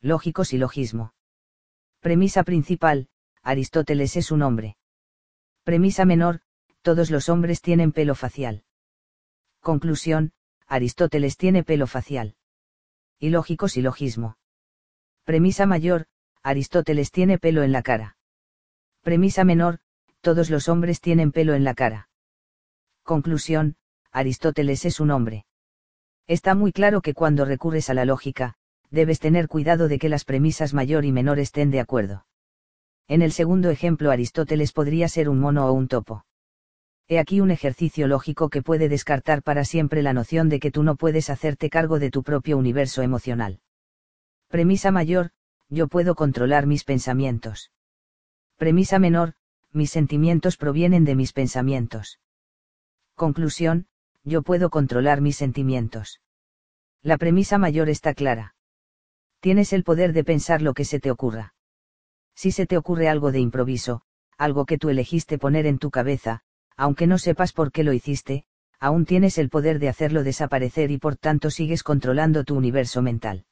Lógico 0.00 0.44
silogismo. 0.44 1.14
Premisa 2.00 2.42
principal, 2.42 3.08
Aristóteles 3.42 4.16
es 4.16 4.30
un 4.30 4.42
hombre. 4.42 4.76
Premisa 5.64 6.04
menor, 6.04 6.40
todos 6.82 7.10
los 7.10 7.28
hombres 7.28 7.60
tienen 7.60 7.92
pelo 7.92 8.14
facial. 8.14 8.64
Conclusión, 9.60 10.32
Aristóteles 10.66 11.36
tiene 11.36 11.62
pelo 11.62 11.86
facial. 11.86 12.34
Y 13.18 13.30
lógico 13.30 13.68
silogismo. 13.68 14.36
Premisa 15.24 15.66
mayor, 15.66 16.06
Aristóteles 16.42 17.12
tiene 17.12 17.38
pelo 17.38 17.62
en 17.62 17.70
la 17.70 17.82
cara. 17.82 18.16
Premisa 19.02 19.42
menor, 19.42 19.80
todos 20.20 20.48
los 20.48 20.68
hombres 20.68 21.00
tienen 21.00 21.32
pelo 21.32 21.54
en 21.54 21.64
la 21.64 21.74
cara. 21.74 22.08
Conclusión, 23.02 23.74
Aristóteles 24.12 24.84
es 24.84 25.00
un 25.00 25.10
hombre. 25.10 25.44
Está 26.28 26.54
muy 26.54 26.72
claro 26.72 27.00
que 27.02 27.12
cuando 27.12 27.44
recurres 27.44 27.90
a 27.90 27.94
la 27.94 28.04
lógica, 28.04 28.54
debes 28.90 29.18
tener 29.18 29.48
cuidado 29.48 29.88
de 29.88 29.98
que 29.98 30.08
las 30.08 30.24
premisas 30.24 30.72
mayor 30.72 31.04
y 31.04 31.10
menor 31.10 31.40
estén 31.40 31.72
de 31.72 31.80
acuerdo. 31.80 32.26
En 33.08 33.22
el 33.22 33.32
segundo 33.32 33.70
ejemplo 33.70 34.12
Aristóteles 34.12 34.72
podría 34.72 35.08
ser 35.08 35.28
un 35.28 35.40
mono 35.40 35.66
o 35.66 35.72
un 35.72 35.88
topo. 35.88 36.24
He 37.08 37.18
aquí 37.18 37.40
un 37.40 37.50
ejercicio 37.50 38.06
lógico 38.06 38.50
que 38.50 38.62
puede 38.62 38.88
descartar 38.88 39.42
para 39.42 39.64
siempre 39.64 40.02
la 40.02 40.12
noción 40.12 40.48
de 40.48 40.60
que 40.60 40.70
tú 40.70 40.84
no 40.84 40.94
puedes 40.94 41.28
hacerte 41.28 41.70
cargo 41.70 41.98
de 41.98 42.12
tu 42.12 42.22
propio 42.22 42.56
universo 42.56 43.02
emocional. 43.02 43.58
Premisa 44.46 44.92
mayor, 44.92 45.30
yo 45.68 45.88
puedo 45.88 46.14
controlar 46.14 46.66
mis 46.66 46.84
pensamientos. 46.84 47.72
Premisa 48.62 49.00
menor, 49.00 49.32
mis 49.72 49.90
sentimientos 49.90 50.56
provienen 50.56 51.04
de 51.04 51.16
mis 51.16 51.32
pensamientos. 51.32 52.20
Conclusión, 53.16 53.88
yo 54.22 54.42
puedo 54.42 54.70
controlar 54.70 55.20
mis 55.20 55.36
sentimientos. 55.36 56.20
La 57.02 57.18
premisa 57.18 57.58
mayor 57.58 57.88
está 57.88 58.14
clara. 58.14 58.54
Tienes 59.40 59.72
el 59.72 59.82
poder 59.82 60.12
de 60.12 60.22
pensar 60.22 60.62
lo 60.62 60.74
que 60.74 60.84
se 60.84 61.00
te 61.00 61.10
ocurra. 61.10 61.54
Si 62.36 62.52
se 62.52 62.64
te 62.64 62.76
ocurre 62.76 63.08
algo 63.08 63.32
de 63.32 63.40
improviso, 63.40 64.02
algo 64.38 64.64
que 64.64 64.78
tú 64.78 64.90
elegiste 64.90 65.38
poner 65.38 65.66
en 65.66 65.80
tu 65.80 65.90
cabeza, 65.90 66.42
aunque 66.76 67.08
no 67.08 67.18
sepas 67.18 67.52
por 67.52 67.72
qué 67.72 67.82
lo 67.82 67.92
hiciste, 67.92 68.44
aún 68.78 69.06
tienes 69.06 69.38
el 69.38 69.48
poder 69.48 69.80
de 69.80 69.88
hacerlo 69.88 70.22
desaparecer 70.22 70.92
y 70.92 70.98
por 70.98 71.16
tanto 71.16 71.50
sigues 71.50 71.82
controlando 71.82 72.44
tu 72.44 72.54
universo 72.54 73.02
mental. 73.02 73.44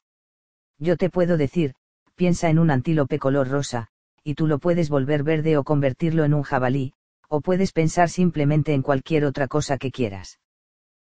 Yo 0.77 0.95
te 0.95 1.09
puedo 1.09 1.35
decir, 1.35 1.75
piensa 2.15 2.49
en 2.49 2.59
un 2.59 2.71
antílope 2.71 3.19
color 3.19 3.49
rosa, 3.49 3.89
y 4.23 4.35
tú 4.35 4.47
lo 4.47 4.59
puedes 4.59 4.89
volver 4.89 5.23
verde 5.23 5.57
o 5.57 5.63
convertirlo 5.63 6.23
en 6.23 6.33
un 6.33 6.43
jabalí, 6.43 6.93
o 7.27 7.41
puedes 7.41 7.71
pensar 7.71 8.09
simplemente 8.09 8.73
en 8.73 8.81
cualquier 8.81 9.25
otra 9.25 9.47
cosa 9.47 9.77
que 9.77 9.91
quieras. 9.91 10.39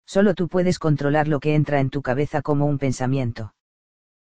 Solo 0.07 0.35
tú 0.35 0.49
puedes 0.49 0.79
controlar 0.79 1.29
lo 1.29 1.41
que 1.41 1.55
entra 1.55 1.81
en 1.81 1.91
tu 1.91 2.03
cabeza 2.03 2.43
como 2.43 2.67
un 2.67 2.79
pensamiento. 2.79 3.55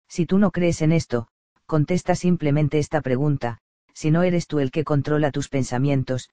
Si 0.07 0.25
tú 0.25 0.37
no 0.39 0.51
crees 0.51 0.81
en 0.81 0.91
esto, 0.91 1.27
contesta 1.65 2.15
simplemente 2.15 2.79
esta 2.79 3.01
pregunta, 3.01 3.59
si 3.93 4.11
no 4.11 4.23
eres 4.23 4.47
tú 4.47 4.59
el 4.59 4.71
que 4.71 4.83
controla 4.83 5.31
tus 5.31 5.49
pensamientos, 5.49 6.29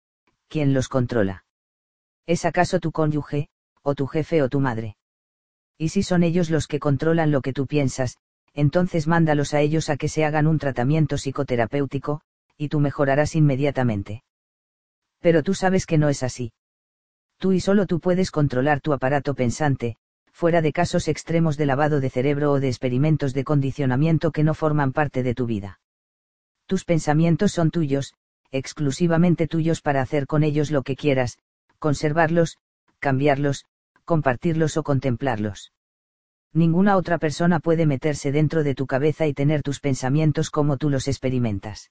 ¿quién 0.49 0.75
los 0.75 0.89
controla? 0.89 1.45
¿Es 2.27 2.45
acaso 2.45 2.81
tu 2.81 2.93
cónyuge, 2.93 3.49
o 3.83 3.95
tu 3.95 4.07
jefe 4.07 4.43
o 4.43 4.49
tu 4.49 4.61
madre? 4.61 4.97
Y 5.77 5.89
si 5.89 6.03
son 6.03 6.23
ellos 6.23 6.51
los 6.51 6.67
que 6.67 6.79
controlan 6.79 7.31
lo 7.31 7.43
que 7.43 7.53
tú 7.53 7.67
piensas, 7.67 8.19
entonces 8.55 9.07
mándalos 9.07 9.53
a 9.53 9.61
ellos 9.61 9.91
a 9.91 9.97
que 9.97 10.09
se 10.09 10.25
hagan 10.25 10.47
un 10.47 10.59
tratamiento 10.59 11.17
psicoterapéutico, 11.17 12.21
y 12.57 12.69
tú 12.69 12.81
mejorarás 12.81 13.35
inmediatamente. 13.35 14.23
Pero 15.21 15.43
tú 15.43 15.55
sabes 15.55 15.87
que 15.87 15.99
no 15.99 16.09
es 16.09 16.23
así. 16.23 16.53
Tú 17.39 17.53
y 17.53 17.61
solo 17.61 17.87
tú 17.87 18.01
puedes 18.01 18.31
controlar 18.31 18.81
tu 18.81 18.93
aparato 18.93 19.35
pensante, 19.35 19.97
fuera 20.33 20.63
de 20.63 20.73
casos 20.73 21.09
extremos 21.09 21.57
de 21.57 21.67
lavado 21.67 22.01
de 22.01 22.11
cerebro 22.11 22.53
o 22.53 22.61
de 22.61 22.69
experimentos 22.69 23.35
de 23.35 23.45
condicionamiento 23.45 24.33
que 24.33 24.45
no 24.45 24.55
forman 24.55 24.93
parte 24.93 25.23
de 25.23 25.35
tu 25.35 25.47
vida. 25.47 25.81
Tus 26.67 26.85
pensamientos 26.85 27.53
son 27.53 27.71
tuyos, 27.71 28.15
exclusivamente 28.51 29.47
tuyos 29.47 29.81
para 29.81 30.01
hacer 30.01 30.27
con 30.27 30.43
ellos 30.43 30.71
lo 30.71 30.83
que 30.83 30.97
quieras, 30.97 31.39
conservarlos, 31.79 32.59
cambiarlos, 32.99 33.65
compartirlos 34.05 34.77
o 34.77 34.83
contemplarlos. 34.83 35.73
Ninguna 36.53 36.97
otra 36.97 37.19
persona 37.19 37.59
puede 37.59 37.85
meterse 37.85 38.31
dentro 38.31 38.63
de 38.63 38.75
tu 38.75 38.87
cabeza 38.87 39.27
y 39.27 39.35
tener 39.35 39.63
tus 39.63 39.81
pensamientos 39.81 40.51
como 40.51 40.77
tú 40.77 40.89
los 40.89 41.09
experimentas. 41.09 41.91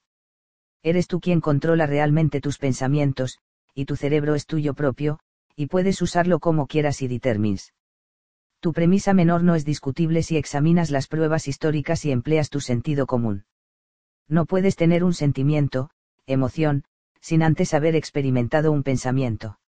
Eres 0.84 1.06
tú 1.06 1.18
quien 1.18 1.40
controla 1.40 1.86
realmente 1.86 2.42
tus 2.42 2.58
pensamientos, 2.58 3.38
y 3.74 3.86
tu 3.86 3.96
cerebro 3.96 4.34
es 4.34 4.44
tuyo 4.44 4.74
propio, 4.74 5.18
y 5.56 5.66
puedes 5.66 6.02
usarlo 6.02 6.40
como 6.40 6.66
quieras 6.66 7.00
y 7.00 7.08
determines. 7.08 7.72
Tu 8.60 8.74
premisa 8.74 9.14
menor 9.14 9.42
no 9.42 9.54
es 9.54 9.64
discutible 9.64 10.22
si 10.22 10.36
examinas 10.36 10.90
las 10.90 11.08
pruebas 11.08 11.48
históricas 11.48 12.04
y 12.04 12.12
empleas 12.12 12.50
tu 12.50 12.60
sentido 12.60 13.06
común. 13.06 13.46
No 14.28 14.44
puedes 14.44 14.76
tener 14.76 15.04
un 15.04 15.14
sentimiento, 15.14 15.88
emoción, 16.26 16.84
sin 17.20 17.42
antes 17.42 17.72
haber 17.72 17.96
experimentado 17.96 18.70
un 18.70 18.82
pensamiento. 18.82 19.58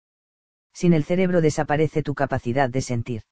Sin 0.74 0.92
el 0.92 1.04
cerebro 1.04 1.40
desaparece 1.40 2.02
tu 2.02 2.14
capacidad 2.14 2.68
de 2.68 2.82
sentir. 2.82 3.22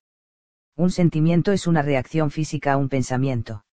Un 0.75 0.91
sentimiento 0.91 1.53
es 1.53 1.67
una 1.67 1.83
reacción 1.83 2.31
física 2.31 2.73
a 2.73 2.77
un 2.79 2.89
pensamiento. 2.89 3.67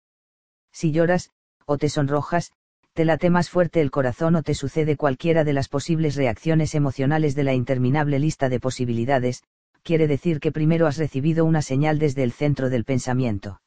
Si 0.72 0.91
lloras, 0.91 1.30
o 1.67 1.78
te 1.78 1.89
sonrojas, 1.89 2.52
te 3.00 3.06
late 3.06 3.30
más 3.30 3.50
fuerte 3.50 3.80
el 3.80 3.92
corazón 3.92 4.36
o 4.36 4.44
te 4.44 4.54
sucede 4.54 4.98
cualquiera 4.98 5.46
de 5.46 5.54
las 5.54 5.70
posibles 5.70 6.18
reacciones 6.18 6.76
emocionales 6.76 7.34
de 7.34 7.46
la 7.46 7.54
interminable 7.54 8.20
lista 8.20 8.50
de 8.50 8.60
posibilidades, 8.60 9.42
quiere 9.84 10.06
decir 10.06 10.42
que 10.42 10.52
primero 10.52 10.86
has 10.86 10.98
recibido 10.98 11.46
una 11.46 11.62
señal 11.62 11.98
desde 11.98 12.24
el 12.24 12.34
centro 12.34 12.70
del 12.70 12.84
pensamiento. 12.84 13.62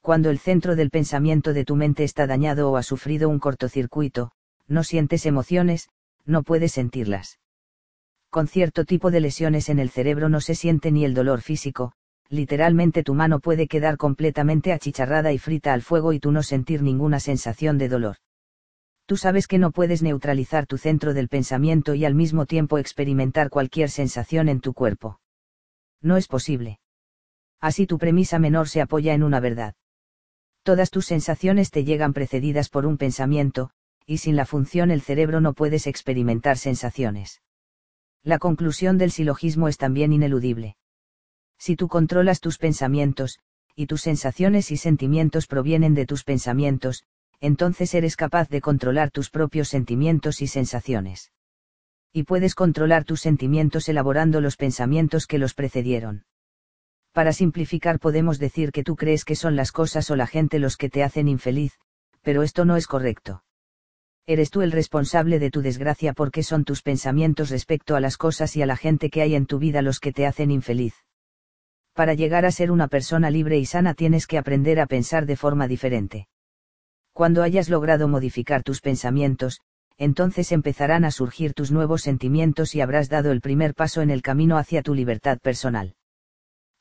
Cuando 0.00 0.30
el 0.30 0.38
centro 0.38 0.76
del 0.76 0.88
pensamiento 0.88 1.52
de 1.52 1.66
tu 1.66 1.76
mente 1.76 2.04
está 2.04 2.26
dañado 2.26 2.70
o 2.70 2.78
ha 2.78 2.82
sufrido 2.82 3.28
un 3.28 3.38
cortocircuito, 3.38 4.30
no 4.66 4.82
sientes 4.82 5.26
emociones, 5.26 5.90
no 6.24 6.42
puedes 6.42 6.72
sentirlas. 6.72 7.38
Con 8.30 8.48
cierto 8.48 8.86
tipo 8.86 9.10
de 9.10 9.20
lesiones 9.20 9.68
en 9.68 9.78
el 9.78 9.90
cerebro 9.90 10.30
no 10.30 10.40
se 10.40 10.54
siente 10.54 10.90
ni 10.90 11.04
el 11.04 11.12
dolor 11.12 11.42
físico, 11.42 11.92
literalmente 12.30 13.02
tu 13.02 13.12
mano 13.12 13.40
puede 13.40 13.68
quedar 13.68 13.98
completamente 13.98 14.72
achicharrada 14.72 15.34
y 15.34 15.38
frita 15.38 15.74
al 15.74 15.82
fuego 15.82 16.14
y 16.14 16.18
tú 16.18 16.32
no 16.32 16.42
sentir 16.42 16.82
ninguna 16.82 17.20
sensación 17.20 17.76
de 17.76 17.90
dolor. 17.90 18.16
Tú 19.08 19.16
sabes 19.16 19.46
que 19.46 19.56
no 19.56 19.70
puedes 19.70 20.02
neutralizar 20.02 20.66
tu 20.66 20.76
centro 20.76 21.14
del 21.14 21.28
pensamiento 21.28 21.94
y 21.94 22.04
al 22.04 22.14
mismo 22.14 22.44
tiempo 22.44 22.76
experimentar 22.76 23.48
cualquier 23.48 23.88
sensación 23.88 24.50
en 24.50 24.60
tu 24.60 24.74
cuerpo. 24.74 25.18
No 26.02 26.18
es 26.18 26.28
posible. 26.28 26.78
Así 27.58 27.86
tu 27.86 27.96
premisa 27.96 28.38
menor 28.38 28.68
se 28.68 28.82
apoya 28.82 29.14
en 29.14 29.22
una 29.22 29.40
verdad. 29.40 29.74
Todas 30.62 30.90
tus 30.90 31.06
sensaciones 31.06 31.70
te 31.70 31.84
llegan 31.84 32.12
precedidas 32.12 32.68
por 32.68 32.84
un 32.84 32.98
pensamiento, 32.98 33.70
y 34.04 34.18
sin 34.18 34.36
la 34.36 34.44
función 34.44 34.90
el 34.90 35.00
cerebro 35.00 35.40
no 35.40 35.54
puedes 35.54 35.86
experimentar 35.86 36.58
sensaciones. 36.58 37.40
La 38.22 38.38
conclusión 38.38 38.98
del 38.98 39.10
silogismo 39.10 39.68
es 39.68 39.78
también 39.78 40.12
ineludible. 40.12 40.76
Si 41.56 41.76
tú 41.76 41.88
controlas 41.88 42.40
tus 42.40 42.58
pensamientos, 42.58 43.38
y 43.74 43.86
tus 43.86 44.02
sensaciones 44.02 44.70
y 44.70 44.76
sentimientos 44.76 45.46
provienen 45.46 45.94
de 45.94 46.04
tus 46.04 46.24
pensamientos, 46.24 47.04
entonces 47.40 47.94
eres 47.94 48.16
capaz 48.16 48.48
de 48.48 48.60
controlar 48.60 49.10
tus 49.10 49.30
propios 49.30 49.68
sentimientos 49.68 50.42
y 50.42 50.46
sensaciones. 50.46 51.32
Y 52.12 52.24
puedes 52.24 52.54
controlar 52.54 53.04
tus 53.04 53.20
sentimientos 53.20 53.88
elaborando 53.88 54.40
los 54.40 54.56
pensamientos 54.56 55.26
que 55.26 55.38
los 55.38 55.54
precedieron. 55.54 56.24
Para 57.12 57.32
simplificar 57.32 57.98
podemos 57.98 58.38
decir 58.38 58.72
que 58.72 58.84
tú 58.84 58.96
crees 58.96 59.24
que 59.24 59.36
son 59.36 59.56
las 59.56 59.72
cosas 59.72 60.10
o 60.10 60.16
la 60.16 60.26
gente 60.26 60.58
los 60.58 60.76
que 60.76 60.88
te 60.88 61.02
hacen 61.02 61.28
infeliz, 61.28 61.78
pero 62.22 62.42
esto 62.42 62.64
no 62.64 62.76
es 62.76 62.86
correcto. 62.86 63.44
Eres 64.26 64.50
tú 64.50 64.62
el 64.62 64.72
responsable 64.72 65.38
de 65.38 65.50
tu 65.50 65.62
desgracia 65.62 66.12
porque 66.12 66.42
son 66.42 66.64
tus 66.64 66.82
pensamientos 66.82 67.50
respecto 67.50 67.96
a 67.96 68.00
las 68.00 68.16
cosas 68.16 68.56
y 68.56 68.62
a 68.62 68.66
la 68.66 68.76
gente 68.76 69.10
que 69.10 69.22
hay 69.22 69.34
en 69.34 69.46
tu 69.46 69.58
vida 69.58 69.82
los 69.82 70.00
que 70.00 70.12
te 70.12 70.26
hacen 70.26 70.50
infeliz 70.50 70.94
para 71.98 72.14
llegar 72.14 72.46
a 72.46 72.52
ser 72.52 72.70
una 72.70 72.86
persona 72.86 73.28
libre 73.28 73.58
y 73.58 73.66
sana 73.66 73.92
tienes 73.92 74.28
que 74.28 74.38
aprender 74.38 74.78
a 74.78 74.86
pensar 74.86 75.26
de 75.26 75.34
forma 75.34 75.66
diferente. 75.66 76.28
Cuando 77.18 77.42
hayas 77.42 77.68
logrado 77.68 78.06
modificar 78.06 78.62
tus 78.62 78.80
pensamientos, 78.80 79.58
entonces 79.96 80.52
empezarán 80.52 81.04
a 81.04 81.10
surgir 81.10 81.52
tus 81.52 81.72
nuevos 81.72 82.02
sentimientos 82.02 82.76
y 82.76 82.80
habrás 82.80 83.08
dado 83.08 83.32
el 83.32 83.40
primer 83.40 83.74
paso 83.74 84.02
en 84.02 84.10
el 84.10 84.22
camino 84.22 84.56
hacia 84.56 84.82
tu 84.82 84.94
libertad 84.94 85.40
personal. 85.40 85.96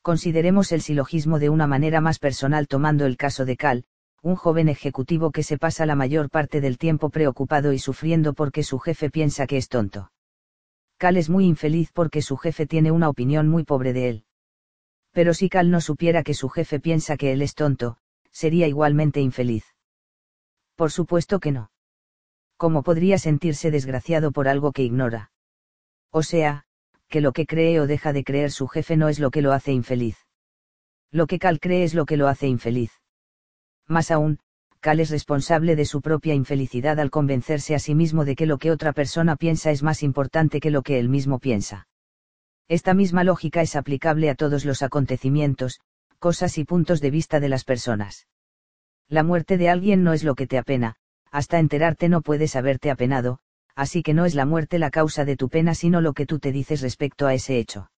Consideremos 0.04 0.72
el 0.72 0.84
silogismo 0.84 1.40
de 1.40 1.50
una 1.50 1.66
manera 1.66 2.02
más 2.02 2.20
personal 2.20 2.68
tomando 2.68 3.08
el 3.08 3.18
caso 3.18 3.46
de 3.46 3.58
Cal, 3.58 3.86
un 4.22 4.36
joven 4.36 4.70
ejecutivo 4.70 5.32
que 5.32 5.42
se 5.42 5.58
pasa 5.58 5.88
la 5.88 5.96
mayor 5.96 6.30
parte 6.30 6.62
del 6.62 6.78
tiempo 6.78 7.10
preocupado 7.10 7.74
y 7.74 7.80
sufriendo 7.80 8.36
porque 8.36 8.62
su 8.62 8.78
jefe 8.78 9.10
piensa 9.10 9.48
que 9.48 9.58
es 9.58 9.70
tonto. 9.70 10.12
Cal 11.00 11.18
es 11.18 11.32
muy 11.32 11.48
infeliz 11.48 11.90
porque 11.92 12.22
su 12.22 12.38
jefe 12.38 12.68
tiene 12.68 12.92
una 12.92 13.10
opinión 13.10 13.48
muy 13.48 13.64
pobre 13.64 13.92
de 13.92 14.10
él. 14.10 14.26
Pero 15.14 15.34
si 15.34 15.50
Cal 15.50 15.72
no 15.72 15.82
supiera 15.82 16.22
que 16.22 16.36
su 16.36 16.48
jefe 16.48 16.80
piensa 16.80 17.18
que 17.18 17.32
él 17.32 17.42
es 17.42 17.56
tonto, 17.56 17.98
sería 18.32 18.68
igualmente 18.68 19.20
infeliz. 19.20 19.74
Por 20.78 20.92
supuesto 20.92 21.40
que 21.40 21.52
no. 21.52 21.72
¿Cómo 22.56 22.84
podría 22.84 23.18
sentirse 23.18 23.72
desgraciado 23.72 24.32
por 24.32 24.48
algo 24.48 24.72
que 24.72 24.84
ignora? 24.84 25.32
O 26.12 26.22
sea, 26.22 26.66
que 27.10 27.20
lo 27.20 27.32
que 27.34 27.48
cree 27.48 27.80
o 27.80 27.88
deja 27.88 28.14
de 28.14 28.24
creer 28.24 28.52
su 28.52 28.68
jefe 28.68 28.96
no 28.96 29.10
es 29.10 29.20
lo 29.20 29.32
que 29.32 29.42
lo 29.42 29.54
hace 29.54 29.72
infeliz. 29.72 30.18
Lo 31.12 31.26
que 31.26 31.40
Cal 31.40 31.60
cree 31.60 31.84
es 31.84 31.96
lo 31.96 32.06
que 32.06 32.16
lo 32.16 32.28
hace 32.28 32.48
infeliz. 32.48 32.92
Más 33.88 34.12
aún, 34.12 34.40
Cal 34.80 35.00
es 35.00 35.10
responsable 35.10 35.76
de 35.76 35.86
su 35.86 36.02
propia 36.02 36.36
infelicidad 36.36 37.00
al 37.00 37.10
convencerse 37.10 37.74
a 37.74 37.80
sí 37.80 37.96
mismo 37.96 38.24
de 38.24 38.36
que 38.36 38.46
lo 38.46 38.60
que 38.60 38.70
otra 38.70 38.94
persona 38.94 39.36
piensa 39.36 39.72
es 39.72 39.82
más 39.82 40.04
importante 40.04 40.60
que 40.60 40.70
lo 40.70 40.84
que 40.84 41.00
él 41.00 41.10
mismo 41.10 41.40
piensa. 41.40 41.88
Esta 42.68 42.94
misma 42.94 43.24
lógica 43.24 43.62
es 43.64 43.76
aplicable 43.76 44.30
a 44.30 44.36
todos 44.36 44.64
los 44.64 44.84
acontecimientos, 44.84 45.80
cosas 46.20 46.60
y 46.60 46.66
puntos 46.66 47.02
de 47.02 47.10
vista 47.10 47.40
de 47.40 47.50
las 47.50 47.64
personas. 47.64 48.28
La 49.10 49.24
muerte 49.24 49.58
de 49.58 49.70
alguien 49.70 50.04
no 50.04 50.14
es 50.14 50.24
lo 50.24 50.36
que 50.36 50.48
te 50.48 50.58
apena, 50.58 50.96
hasta 51.32 51.60
enterarte 51.60 52.10
no 52.10 52.22
puedes 52.22 52.56
haberte 52.56 52.92
apenado, 52.92 53.40
así 53.76 54.04
que 54.04 54.14
no 54.14 54.26
es 54.26 54.36
la 54.36 54.46
muerte 54.46 54.80
la 54.80 54.90
causa 54.90 55.24
de 55.24 55.38
tu 55.38 55.50
pena 55.50 55.76
sino 55.76 56.02
lo 56.02 56.14
que 56.14 56.26
tú 56.26 56.40
te 56.40 56.52
dices 56.52 56.82
respecto 56.82 57.28
a 57.28 57.34
ese 57.34 57.58
hecho. 57.58 57.90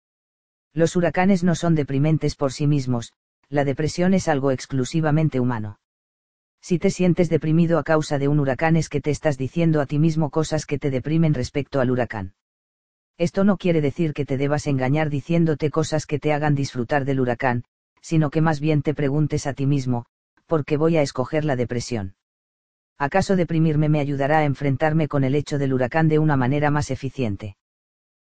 Los 0.74 0.96
huracanes 0.96 1.44
no 1.44 1.54
son 1.54 1.74
deprimentes 1.74 2.36
por 2.36 2.52
sí 2.52 2.66
mismos, 2.66 3.12
la 3.48 3.64
depresión 3.64 4.12
es 4.12 4.28
algo 4.28 4.50
exclusivamente 4.50 5.40
humano. 5.40 5.80
Si 6.60 6.78
te 6.78 6.90
sientes 6.90 7.30
deprimido 7.30 7.78
a 7.78 7.84
causa 7.84 8.18
de 8.18 8.28
un 8.28 8.40
huracán 8.40 8.76
es 8.76 8.88
que 8.88 9.00
te 9.00 9.10
estás 9.10 9.38
diciendo 9.38 9.80
a 9.80 9.86
ti 9.86 9.98
mismo 9.98 10.28
cosas 10.30 10.66
que 10.66 10.78
te 10.78 10.90
deprimen 10.90 11.32
respecto 11.32 11.80
al 11.80 11.90
huracán. 11.90 12.34
Esto 13.16 13.44
no 13.44 13.56
quiere 13.56 13.80
decir 13.80 14.12
que 14.12 14.26
te 14.26 14.36
debas 14.36 14.66
engañar 14.66 15.08
diciéndote 15.08 15.70
cosas 15.70 16.04
que 16.04 16.18
te 16.18 16.32
hagan 16.32 16.54
disfrutar 16.54 17.04
del 17.04 17.20
huracán, 17.20 17.64
sino 18.02 18.30
que 18.30 18.42
más 18.42 18.60
bien 18.60 18.82
te 18.82 18.94
preguntes 18.94 19.46
a 19.46 19.54
ti 19.54 19.66
mismo, 19.66 20.06
¿por 20.48 20.64
qué 20.64 20.78
voy 20.78 20.96
a 20.96 21.02
escoger 21.02 21.44
la 21.44 21.56
depresión? 21.56 22.14
¿Acaso 22.98 23.36
deprimirme 23.36 23.88
me 23.88 24.00
ayudará 24.00 24.38
a 24.38 24.44
enfrentarme 24.44 25.06
con 25.06 25.22
el 25.22 25.34
hecho 25.34 25.58
del 25.58 25.74
huracán 25.74 26.08
de 26.08 26.18
una 26.18 26.36
manera 26.36 26.70
más 26.70 26.90
eficiente? 26.90 27.56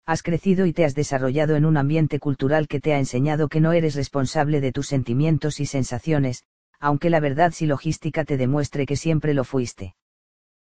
Has 0.06 0.22
crecido 0.22 0.64
y 0.66 0.72
te 0.72 0.84
has 0.84 0.94
desarrollado 0.94 1.56
en 1.56 1.66
un 1.66 1.76
ambiente 1.76 2.18
cultural 2.18 2.68
que 2.68 2.80
te 2.80 2.94
ha 2.94 2.98
enseñado 2.98 3.48
que 3.48 3.60
no 3.60 3.72
eres 3.72 3.94
responsable 3.94 4.60
de 4.60 4.72
tus 4.72 4.88
sentimientos 4.88 5.60
y 5.60 5.66
sensaciones, 5.66 6.42
aunque 6.80 7.10
la 7.10 7.20
verdad 7.20 7.52
logística 7.60 8.24
te 8.24 8.36
demuestre 8.36 8.86
que 8.86 8.96
siempre 8.96 9.34
lo 9.34 9.44
fuiste. 9.44 9.94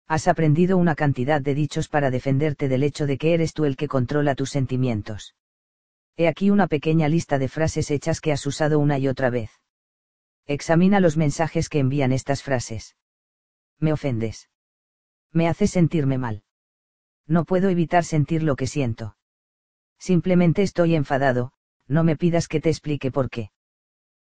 Has 0.06 0.28
aprendido 0.28 0.76
una 0.76 0.94
cantidad 0.94 1.40
de 1.40 1.54
dichos 1.54 1.88
para 1.88 2.10
defenderte 2.10 2.68
del 2.68 2.82
hecho 2.82 3.06
de 3.06 3.16
que 3.16 3.32
eres 3.32 3.54
tú 3.54 3.64
el 3.64 3.76
que 3.76 3.88
controla 3.88 4.34
tus 4.34 4.50
sentimientos. 4.50 5.34
He 6.16 6.28
aquí 6.28 6.50
una 6.50 6.66
pequeña 6.66 7.08
lista 7.08 7.38
de 7.38 7.48
frases 7.48 7.90
hechas 7.90 8.20
que 8.20 8.32
has 8.32 8.44
usado 8.44 8.78
una 8.78 8.98
y 8.98 9.08
otra 9.08 9.30
vez. 9.30 9.50
Examina 10.48 10.98
los 10.98 11.18
mensajes 11.18 11.68
que 11.68 11.78
envían 11.78 12.10
estas 12.10 12.42
frases. 12.42 12.96
Me 13.78 13.92
ofendes. 13.92 14.48
Me 15.30 15.46
haces 15.46 15.70
sentirme 15.70 16.16
mal. 16.16 16.42
No 17.26 17.44
puedo 17.44 17.68
evitar 17.68 18.02
sentir 18.02 18.42
lo 18.42 18.56
que 18.56 18.66
siento. 18.66 19.18
Simplemente 19.98 20.62
estoy 20.62 20.94
enfadado, 20.94 21.52
no 21.86 22.02
me 22.02 22.16
pidas 22.16 22.48
que 22.48 22.62
te 22.62 22.70
explique 22.70 23.10
por 23.10 23.28
qué. 23.28 23.50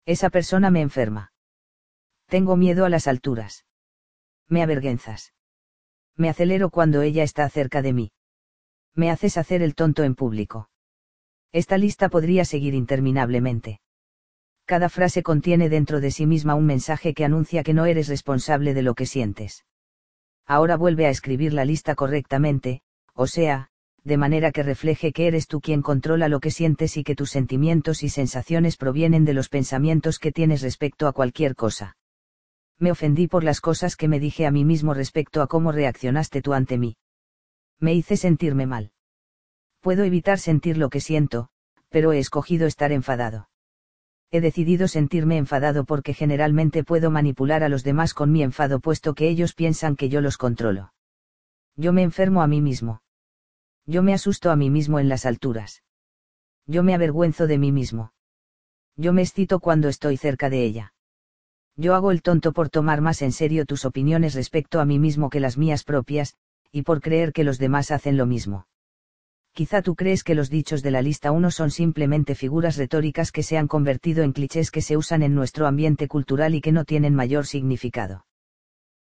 Esa 0.05 0.29
persona 0.29 0.69
me 0.69 0.81
enferma. 0.81 1.33
Tengo 2.27 2.55
miedo 2.55 2.85
a 2.85 2.89
las 2.89 3.07
alturas. 3.07 3.65
Me 4.47 4.61
avergüenzas. 4.61 5.33
Me 6.15 6.29
acelero 6.29 6.69
cuando 6.69 7.01
ella 7.01 7.23
está 7.23 7.49
cerca 7.49 7.81
de 7.81 7.93
mí. 7.93 8.11
Me 8.93 9.09
haces 9.09 9.37
hacer 9.37 9.63
el 9.63 9.73
tonto 9.73 10.03
en 10.03 10.13
público. 10.13 10.69
Esta 11.51 11.79
lista 11.79 12.09
podría 12.09 12.45
seguir 12.45 12.75
interminablemente. 12.75 13.81
Cada 14.71 14.87
frase 14.87 15.21
contiene 15.21 15.67
dentro 15.67 15.99
de 15.99 16.11
sí 16.11 16.25
misma 16.25 16.55
un 16.55 16.65
mensaje 16.65 17.13
que 17.13 17.25
anuncia 17.25 17.61
que 17.61 17.73
no 17.73 17.85
eres 17.87 18.07
responsable 18.07 18.73
de 18.73 18.83
lo 18.83 18.93
que 18.93 19.05
sientes. 19.05 19.65
Ahora 20.47 20.77
vuelve 20.77 21.07
a 21.07 21.09
escribir 21.09 21.51
la 21.51 21.65
lista 21.65 21.93
correctamente, 21.93 22.79
o 23.13 23.27
sea, 23.27 23.67
de 24.05 24.15
manera 24.15 24.53
que 24.53 24.63
refleje 24.63 25.11
que 25.11 25.27
eres 25.27 25.47
tú 25.47 25.59
quien 25.59 25.81
controla 25.81 26.29
lo 26.29 26.39
que 26.39 26.51
sientes 26.51 26.95
y 26.95 27.03
que 27.03 27.15
tus 27.15 27.31
sentimientos 27.31 28.01
y 28.01 28.07
sensaciones 28.07 28.77
provienen 28.77 29.25
de 29.25 29.33
los 29.33 29.49
pensamientos 29.49 30.19
que 30.19 30.31
tienes 30.31 30.61
respecto 30.61 31.05
a 31.05 31.11
cualquier 31.11 31.53
cosa 31.53 31.97
me 32.79 32.91
ofendí 32.91 33.27
por 33.27 33.43
las 33.43 33.59
cosas 33.59 33.97
que 33.97 34.07
me 34.07 34.21
dije 34.21 34.47
a 34.47 34.51
mí 34.51 34.63
mismo 34.63 34.93
respecto 34.93 35.41
a 35.41 35.47
cómo 35.47 35.73
reaccionaste 35.73 36.41
tú 36.41 36.53
ante 36.53 36.79
mí. 36.79 36.95
Me 37.79 37.93
hice 37.93 38.15
sentirme 38.17 38.65
mal. 38.65 38.93
Puedo 39.81 40.03
evitar 40.03 40.39
sentir 40.39 40.77
lo 40.77 40.89
que 40.89 40.99
siento, 40.99 41.49
pero 41.89 42.11
he 42.11 42.17
escogido 42.17 42.65
estar 42.65 42.91
enfadado. 42.91 43.50
He 44.31 44.41
decidido 44.41 44.87
sentirme 44.87 45.37
enfadado 45.37 45.83
porque 45.83 46.13
generalmente 46.13 46.83
puedo 46.83 47.11
manipular 47.11 47.63
a 47.63 47.69
los 47.69 47.83
demás 47.83 48.13
con 48.13 48.31
mi 48.31 48.43
enfado 48.43 48.79
puesto 48.79 49.13
que 49.13 49.27
ellos 49.27 49.53
piensan 49.53 49.95
que 49.95 50.09
yo 50.09 50.21
los 50.21 50.37
controlo. 50.37 50.93
Yo 51.75 51.93
me 51.93 52.01
enfermo 52.01 52.41
a 52.41 52.47
mí 52.47 52.61
mismo. 52.61 53.01
Yo 53.85 54.03
me 54.03 54.13
asusto 54.13 54.51
a 54.51 54.55
mí 54.55 54.69
mismo 54.69 54.99
en 54.99 55.09
las 55.09 55.25
alturas. 55.25 55.83
Yo 56.65 56.83
me 56.83 56.93
avergüenzo 56.93 57.47
de 57.47 57.57
mí 57.57 57.71
mismo. 57.71 58.13
Yo 58.95 59.13
me 59.13 59.21
excito 59.21 59.59
cuando 59.59 59.89
estoy 59.89 60.17
cerca 60.17 60.49
de 60.49 60.63
ella 60.63 60.93
yo 61.81 61.95
hago 61.95 62.11
el 62.11 62.21
tonto 62.21 62.53
por 62.53 62.69
tomar 62.69 63.01
más 63.01 63.21
en 63.21 63.31
serio 63.31 63.65
tus 63.65 63.85
opiniones 63.85 64.35
respecto 64.35 64.79
a 64.79 64.85
mí 64.85 64.99
mismo 64.99 65.29
que 65.29 65.39
las 65.39 65.57
mías 65.57 65.83
propias, 65.83 66.35
y 66.71 66.83
por 66.83 67.01
creer 67.01 67.33
que 67.33 67.43
los 67.43 67.57
demás 67.57 67.91
hacen 67.91 68.17
lo 68.17 68.25
mismo. 68.25 68.67
Quizá 69.53 69.81
tú 69.81 69.95
crees 69.95 70.23
que 70.23 70.33
los 70.33 70.49
dichos 70.49 70.81
de 70.81 70.91
la 70.91 71.01
lista 71.01 71.31
1 71.31 71.51
son 71.51 71.71
simplemente 71.71 72.35
figuras 72.35 72.77
retóricas 72.77 73.33
que 73.33 73.43
se 73.43 73.57
han 73.57 73.67
convertido 73.67 74.23
en 74.23 74.31
clichés 74.31 74.71
que 74.71 74.81
se 74.81 74.95
usan 74.95 75.23
en 75.23 75.35
nuestro 75.35 75.67
ambiente 75.67 76.07
cultural 76.07 76.55
y 76.55 76.61
que 76.61 76.71
no 76.71 76.85
tienen 76.85 77.13
mayor 77.13 77.45
significado. 77.45 78.25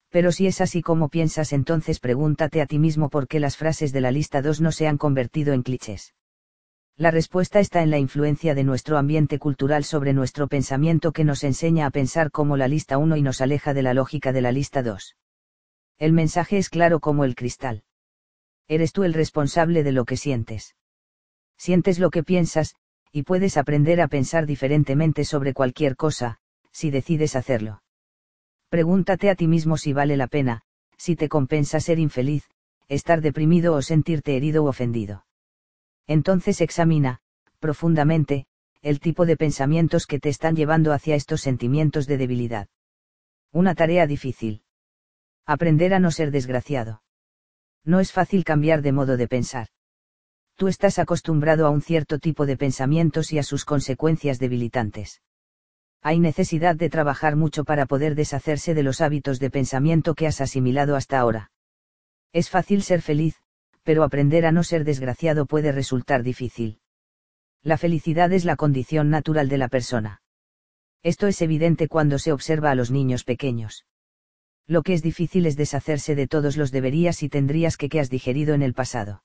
Pero 0.10 0.32
si 0.32 0.48
es 0.48 0.60
así 0.60 0.82
como 0.82 1.10
piensas 1.10 1.54
entonces 1.54 2.00
pregúntate 2.00 2.62
a 2.62 2.66
ti 2.66 2.80
mismo 2.80 3.10
por 3.10 3.28
qué 3.28 3.40
las 3.40 3.58
frases 3.58 3.94
de 3.94 4.02
la 4.02 4.10
lista 4.10 4.42
2 4.42 4.60
no 4.60 4.72
se 4.72 4.88
han 4.88 4.98
convertido 4.98 5.54
en 5.54 5.62
clichés. 5.62 6.16
La 6.98 7.12
respuesta 7.12 7.60
está 7.60 7.84
en 7.84 7.92
la 7.92 8.00
influencia 8.00 8.56
de 8.56 8.64
nuestro 8.64 8.98
ambiente 8.98 9.38
cultural 9.38 9.84
sobre 9.84 10.14
nuestro 10.14 10.48
pensamiento 10.48 11.12
que 11.12 11.24
nos 11.24 11.44
enseña 11.44 11.86
a 11.86 11.92
pensar 11.92 12.32
como 12.32 12.58
la 12.58 12.68
lista 12.68 12.98
1 12.98 13.18
y 13.18 13.22
nos 13.22 13.40
aleja 13.42 13.76
de 13.76 13.84
la 13.84 13.94
lógica 13.94 14.34
de 14.34 14.42
la 14.42 14.52
lista 14.52 14.82
2. 14.82 15.16
El 16.00 16.12
mensaje 16.12 16.58
es 16.58 16.70
claro 16.70 17.00
como 17.00 17.24
el 17.24 17.36
cristal. 17.36 17.84
Eres 18.70 18.94
tú 18.94 19.04
el 19.04 19.14
responsable 19.14 19.84
de 19.84 19.92
lo 19.92 20.06
que 20.06 20.16
sientes. 20.16 20.78
Sientes 21.58 22.00
lo 22.00 22.10
que 22.10 22.24
piensas, 22.24 22.76
y 23.12 23.24
puedes 23.24 23.58
aprender 23.58 24.00
a 24.00 24.08
pensar 24.08 24.46
diferentemente 24.46 25.26
sobre 25.26 25.54
cualquier 25.54 25.98
cosa, 25.98 26.38
si 26.72 26.92
decides 26.92 27.36
hacerlo. 27.36 27.84
Pregúntate 28.70 29.30
a 29.30 29.36
ti 29.36 29.48
mismo 29.48 29.76
si 29.76 29.92
vale 29.92 30.16
la 30.16 30.28
pena, 30.28 30.62
si 30.96 31.18
te 31.18 31.28
compensa 31.28 31.82
ser 31.82 32.00
infeliz, 32.00 32.48
estar 32.88 33.20
deprimido 33.20 33.74
o 33.74 33.82
sentirte 33.82 34.38
herido 34.38 34.64
u 34.64 34.68
ofendido 34.68 35.26
entonces 36.10 36.60
examina, 36.60 37.20
profundamente, 37.60 38.48
el 38.82 39.00
tipo 39.00 39.28
de 39.28 39.38
pensamientos 39.38 40.08
que 40.08 40.20
te 40.20 40.30
están 40.30 40.56
llevando 40.56 40.92
hacia 40.92 41.16
estos 41.16 41.42
sentimientos 41.42 42.08
de 42.08 42.18
debilidad. 42.18 42.68
Una 43.52 43.76
tarea 43.76 44.08
difícil. 44.08 44.64
Aprender 45.46 45.94
a 45.94 46.00
no 46.00 46.10
ser 46.10 46.32
desgraciado. 46.32 47.04
No 47.90 48.00
es 48.00 48.12
fácil 48.12 48.44
cambiar 48.44 48.84
de 48.84 48.92
modo 48.92 49.18
de 49.18 49.28
pensar. 49.28 49.70
Tú 50.58 50.68
estás 50.68 51.00
acostumbrado 51.00 51.66
a 51.66 51.72
un 51.72 51.82
cierto 51.82 52.20
tipo 52.20 52.46
de 52.46 52.56
pensamientos 52.56 53.34
y 53.34 53.40
a 53.40 53.44
sus 53.44 53.66
consecuencias 53.66 54.38
debilitantes. 54.38 55.24
Hay 56.04 56.20
necesidad 56.20 56.76
de 56.76 56.92
trabajar 56.92 57.36
mucho 57.36 57.64
para 57.64 57.88
poder 57.88 58.14
deshacerse 58.14 58.76
de 58.76 58.84
los 58.84 59.02
hábitos 59.02 59.40
de 59.40 59.50
pensamiento 59.50 60.14
que 60.14 60.28
has 60.28 60.40
asimilado 60.40 60.96
hasta 60.96 61.20
ahora. 61.20 61.50
Es 62.32 62.52
fácil 62.52 62.84
ser 62.84 63.02
feliz, 63.02 63.38
pero 63.82 64.04
aprender 64.04 64.46
a 64.46 64.52
no 64.52 64.62
ser 64.62 64.84
desgraciado 64.84 65.48
puede 65.48 65.72
resultar 65.72 66.22
difícil. 66.22 66.82
La 67.64 67.80
felicidad 67.80 68.32
es 68.34 68.46
la 68.46 68.56
condición 68.56 69.10
natural 69.10 69.50
de 69.50 69.58
la 69.58 69.68
persona. 69.68 70.22
Esto 71.02 71.26
es 71.26 71.42
evidente 71.42 71.88
cuando 71.88 72.20
se 72.20 72.34
observa 72.34 72.70
a 72.70 72.76
los 72.76 72.92
niños 72.92 73.24
pequeños. 73.24 73.88
Lo 74.70 74.84
que 74.84 74.94
es 74.94 75.02
difícil 75.02 75.48
es 75.48 75.58
deshacerse 75.58 76.14
de 76.14 76.28
todos 76.28 76.56
los 76.56 76.72
deberías 76.72 77.24
y 77.24 77.28
tendrías 77.28 77.76
que 77.76 78.00
has 78.00 78.12
digerido 78.12 78.54
en 78.54 78.62
el 78.62 78.76
pasado. 78.76 79.24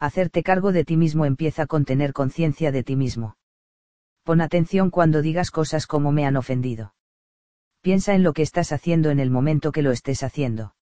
Hacerte 0.00 0.42
cargo 0.42 0.72
de 0.72 0.86
ti 0.86 0.96
mismo 0.96 1.26
empieza 1.26 1.66
con 1.66 1.84
tener 1.84 2.14
conciencia 2.14 2.72
de 2.72 2.82
ti 2.82 2.96
mismo. 2.96 3.36
Pon 4.22 4.40
atención 4.40 4.88
cuando 4.88 5.20
digas 5.20 5.50
cosas 5.50 5.86
como 5.86 6.12
me 6.12 6.24
han 6.24 6.38
ofendido. 6.38 6.94
Piensa 7.82 8.14
en 8.14 8.22
lo 8.22 8.32
que 8.32 8.40
estás 8.40 8.72
haciendo 8.72 9.10
en 9.10 9.20
el 9.20 9.30
momento 9.30 9.70
que 9.70 9.82
lo 9.82 9.90
estés 9.90 10.22
haciendo. 10.22 10.74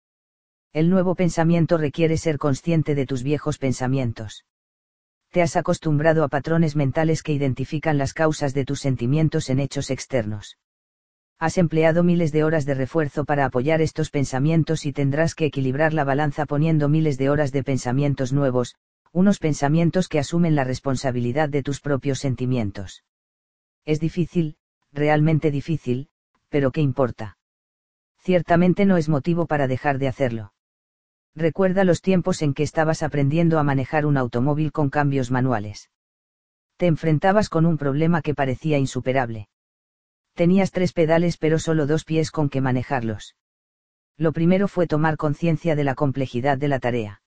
El 0.74 0.90
nuevo 0.90 1.14
pensamiento 1.14 1.78
requiere 1.78 2.18
ser 2.18 2.36
consciente 2.36 2.94
de 2.94 3.06
tus 3.06 3.22
viejos 3.22 3.56
pensamientos. 3.56 4.44
Te 5.30 5.40
has 5.40 5.56
acostumbrado 5.56 6.22
a 6.22 6.28
patrones 6.28 6.76
mentales 6.76 7.22
que 7.22 7.32
identifican 7.32 7.96
las 7.96 8.12
causas 8.12 8.52
de 8.52 8.66
tus 8.66 8.80
sentimientos 8.80 9.48
en 9.48 9.58
hechos 9.58 9.90
externos. 9.90 10.58
Has 11.40 11.58
empleado 11.58 12.04
miles 12.04 12.30
de 12.32 12.44
horas 12.44 12.66
de 12.66 12.74
refuerzo 12.74 13.24
para 13.24 13.46
apoyar 13.46 13.80
estos 13.80 14.10
pensamientos 14.10 14.86
y 14.86 14.92
tendrás 14.92 15.34
que 15.34 15.46
equilibrar 15.46 15.94
la 15.94 16.04
balanza 16.04 16.46
poniendo 16.46 16.88
miles 16.88 17.16
de 17.18 17.30
horas 17.30 17.50
de 17.50 17.64
pensamientos 17.64 18.32
nuevos, 18.32 18.76
unos 19.10 19.38
pensamientos 19.38 20.06
que 20.06 20.18
asumen 20.18 20.54
la 20.54 20.64
responsabilidad 20.64 21.48
de 21.48 21.62
tus 21.62 21.80
propios 21.80 22.18
sentimientos. 22.18 23.04
Es 23.86 23.98
difícil, 23.98 24.56
realmente 24.92 25.50
difícil, 25.50 26.10
pero 26.50 26.70
¿qué 26.70 26.82
importa? 26.82 27.38
Ciertamente 28.18 28.84
no 28.84 28.98
es 28.98 29.08
motivo 29.08 29.46
para 29.46 29.66
dejar 29.66 29.98
de 29.98 30.08
hacerlo 30.08 30.52
Recuerda 31.34 31.84
los 31.84 32.02
tiempos 32.02 32.42
en 32.42 32.54
que 32.54 32.62
estabas 32.62 33.02
aprendiendo 33.02 33.58
a 33.58 33.62
manejar 33.62 34.04
un 34.04 34.16
automóvil 34.16 34.72
con 34.72 34.90
cambios 34.90 35.30
manuales. 35.30 35.90
Te 36.76 36.86
enfrentabas 36.86 37.48
con 37.48 37.66
un 37.66 37.78
problema 37.78 38.20
que 38.20 38.34
parecía 38.34 38.78
insuperable. 38.78 39.48
Tenías 40.34 40.70
tres 40.70 40.92
pedales 40.92 41.36
pero 41.36 41.58
solo 41.58 41.86
dos 41.86 42.04
pies 42.04 42.30
con 42.30 42.48
que 42.48 42.60
manejarlos. 42.60 43.36
Lo 44.16 44.32
primero 44.32 44.68
fue 44.68 44.86
tomar 44.86 45.16
conciencia 45.16 45.74
de 45.76 45.84
la 45.84 45.94
complejidad 45.94 46.58
de 46.58 46.68
la 46.68 46.78
tarea. 46.78 47.22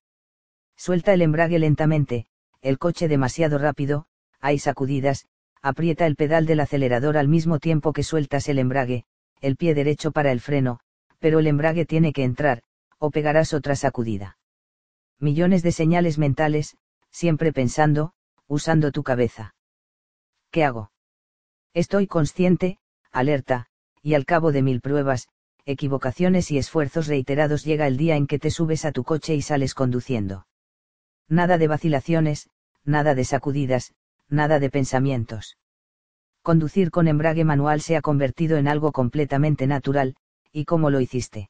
Suelta 0.76 1.14
el 1.14 1.22
embrague 1.22 1.60
lentamente, 1.60 2.28
el 2.62 2.78
coche 2.78 3.08
demasiado 3.08 3.58
rápido, 3.58 4.06
hay 4.40 4.60
sacudidas, 4.60 5.28
aprieta 5.62 6.06
el 6.06 6.16
pedal 6.16 6.46
del 6.46 6.60
acelerador 6.60 7.18
al 7.18 7.28
mismo 7.28 7.60
tiempo 7.60 7.94
que 7.94 8.04
sueltas 8.04 8.50
el 8.50 8.60
embrague, 8.60 9.06
el 9.42 9.56
pie 9.56 9.74
derecho 9.74 10.12
para 10.12 10.32
el 10.32 10.40
freno, 10.40 10.80
pero 11.20 11.40
el 11.40 11.48
embrague 11.48 11.86
tiene 11.86 12.14
que 12.14 12.24
entrar, 12.24 12.64
o 12.98 13.12
pegarás 13.12 13.54
otra 13.54 13.76
sacudida. 13.76 14.38
Millones 15.20 15.64
de 15.64 15.72
señales 15.72 16.18
mentales, 16.18 16.78
siempre 17.12 17.54
pensando, 17.54 18.14
usando 18.48 18.92
tu 18.92 19.04
cabeza. 19.04 19.56
¿Qué 20.52 20.64
hago? 20.64 20.92
Estoy 21.74 22.08
consciente, 22.08 22.78
alerta, 23.14 23.68
y 24.02 24.16
al 24.16 24.26
cabo 24.26 24.52
de 24.52 24.62
mil 24.62 24.82
pruebas, 24.82 25.30
equivocaciones 25.66 26.52
y 26.52 26.58
esfuerzos 26.58 27.08
reiterados 27.08 27.64
llega 27.64 27.88
el 27.88 27.96
día 27.96 28.18
en 28.18 28.28
que 28.28 28.40
te 28.40 28.52
subes 28.52 28.84
a 28.84 28.92
tu 28.92 29.06
coche 29.06 29.34
y 29.36 29.42
sales 29.42 29.74
conduciendo. 29.74 30.48
Nada 31.30 31.58
de 31.58 31.68
vacilaciones, 31.68 32.50
nada 32.84 33.16
de 33.16 33.24
sacudidas, 33.24 33.94
nada 34.28 34.60
de 34.60 34.70
pensamientos. 34.70 35.58
Conducir 36.42 36.92
con 36.92 37.08
embrague 37.08 37.46
manual 37.46 37.80
se 37.80 37.96
ha 37.96 38.02
convertido 38.02 38.58
en 38.58 38.68
algo 38.68 38.92
completamente 38.92 39.66
natural, 39.68 40.18
¿y 40.52 40.66
cómo 40.66 40.90
lo 40.90 41.00
hiciste? 41.00 41.50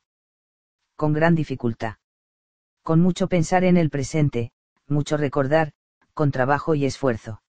Con 0.95 1.13
gran 1.13 1.33
dificultad. 1.33 1.95
Con 2.83 2.99
mucho 2.99 3.27
pensar 3.27 3.63
en 3.63 3.77
el 3.77 3.89
presente, 3.89 4.51
mucho 4.87 5.17
recordar, 5.17 5.71
con 6.13 6.29
trabajo 6.29 6.75
y 6.75 6.85
esfuerzo. 6.85 7.41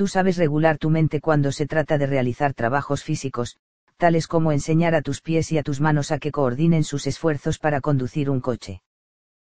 Tú 0.00 0.06
sabes 0.06 0.38
regular 0.38 0.78
tu 0.78 0.88
mente 0.88 1.20
cuando 1.20 1.52
se 1.52 1.66
trata 1.66 1.98
de 1.98 2.06
realizar 2.06 2.54
trabajos 2.54 3.04
físicos, 3.04 3.58
tales 3.98 4.28
como 4.28 4.50
enseñar 4.50 4.94
a 4.94 5.02
tus 5.02 5.20
pies 5.20 5.52
y 5.52 5.58
a 5.58 5.62
tus 5.62 5.82
manos 5.82 6.10
a 6.10 6.18
que 6.18 6.32
coordinen 6.32 6.84
sus 6.84 7.06
esfuerzos 7.06 7.58
para 7.58 7.82
conducir 7.82 8.30
un 8.30 8.40
coche. 8.40 8.80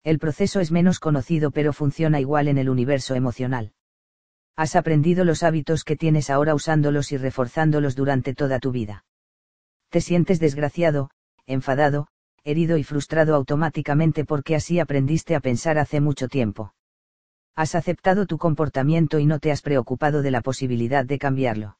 El 0.02 0.18
proceso 0.18 0.60
es 0.60 0.72
menos 0.72 0.98
conocido 0.98 1.50
pero 1.50 1.74
funciona 1.74 2.20
igual 2.20 2.48
en 2.48 2.56
el 2.56 2.70
universo 2.70 3.14
emocional. 3.14 3.74
Has 4.56 4.76
aprendido 4.76 5.26
los 5.26 5.42
hábitos 5.42 5.84
que 5.84 5.96
tienes 5.96 6.30
ahora 6.30 6.54
usándolos 6.54 7.12
y 7.12 7.18
reforzándolos 7.18 7.94
durante 7.94 8.32
toda 8.32 8.60
tu 8.60 8.72
vida. 8.72 9.04
Te 9.90 10.00
sientes 10.00 10.40
desgraciado, 10.40 11.10
enfadado, 11.44 12.06
herido 12.44 12.78
y 12.78 12.82
frustrado 12.82 13.34
automáticamente 13.34 14.24
porque 14.24 14.54
así 14.54 14.80
aprendiste 14.80 15.34
a 15.34 15.40
pensar 15.40 15.76
hace 15.76 16.00
mucho 16.00 16.28
tiempo. 16.28 16.72
Has 17.60 17.74
aceptado 17.74 18.24
tu 18.24 18.38
comportamiento 18.38 19.18
y 19.18 19.26
no 19.26 19.38
te 19.38 19.52
has 19.52 19.60
preocupado 19.60 20.22
de 20.22 20.30
la 20.30 20.40
posibilidad 20.40 21.04
de 21.04 21.18
cambiarlo. 21.18 21.76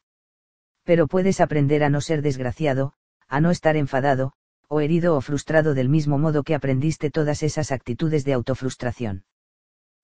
Pero 0.84 1.06
puedes 1.06 1.40
aprender 1.40 1.82
a 1.84 1.88
no 1.88 2.02
ser 2.02 2.20
desgraciado, 2.20 2.92
a 3.28 3.40
no 3.40 3.50
estar 3.50 3.78
enfadado, 3.78 4.34
o 4.68 4.82
herido 4.82 5.16
o 5.16 5.22
frustrado 5.22 5.72
del 5.72 5.88
mismo 5.88 6.18
modo 6.18 6.42
que 6.42 6.54
aprendiste 6.54 7.10
todas 7.10 7.42
esas 7.42 7.72
actitudes 7.72 8.26
de 8.26 8.34
autofrustración. 8.34 9.24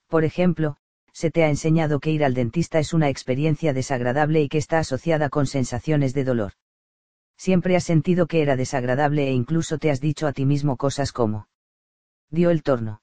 Por 0.07 0.25
ejemplo, 0.25 0.79
se 1.13 1.31
te 1.31 1.45
ha 1.45 1.51
enseñado 1.51 2.01
que 2.01 2.11
ir 2.11 2.25
al 2.25 2.33
dentista 2.33 2.79
es 2.79 2.95
una 2.95 3.11
experiencia 3.11 3.75
desagradable 3.75 4.41
y 4.41 4.49
que 4.49 4.57
está 4.57 4.79
asociada 4.79 5.29
con 5.29 5.47
sensaciones 5.47 6.15
de 6.15 6.25
dolor. 6.25 6.53
Siempre 7.37 7.77
has 7.77 7.85
sentido 7.85 8.27
que 8.27 8.41
era 8.41 8.57
desagradable 8.57 9.29
e 9.29 9.33
incluso 9.33 9.77
te 9.77 9.91
has 9.91 10.01
dicho 10.01 10.27
a 10.27 10.33
ti 10.33 10.47
mismo 10.47 10.79
cosas 10.79 11.13
como. 11.13 11.49
Dio 12.31 12.49
el 12.49 12.63
torno. 12.63 13.03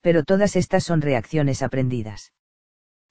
Pero 0.00 0.24
todas 0.24 0.56
estas 0.56 0.84
son 0.84 1.00
reacciones 1.00 1.62
aprendidas. 1.62 2.32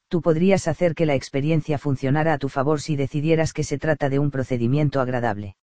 Tú 0.08 0.22
podrías 0.22 0.68
hacer 0.68 0.96
que 0.96 1.06
la 1.06 1.16
experiencia 1.16 1.78
funcionara 1.78 2.34
a 2.34 2.38
tu 2.38 2.48
favor 2.48 2.82
si 2.82 2.96
decidieras 2.96 3.52
que 3.52 3.64
se 3.64 3.78
trata 3.78 4.10
de 4.10 4.20
un 4.20 4.32
procedimiento 4.32 5.02
agradable. 5.02 5.58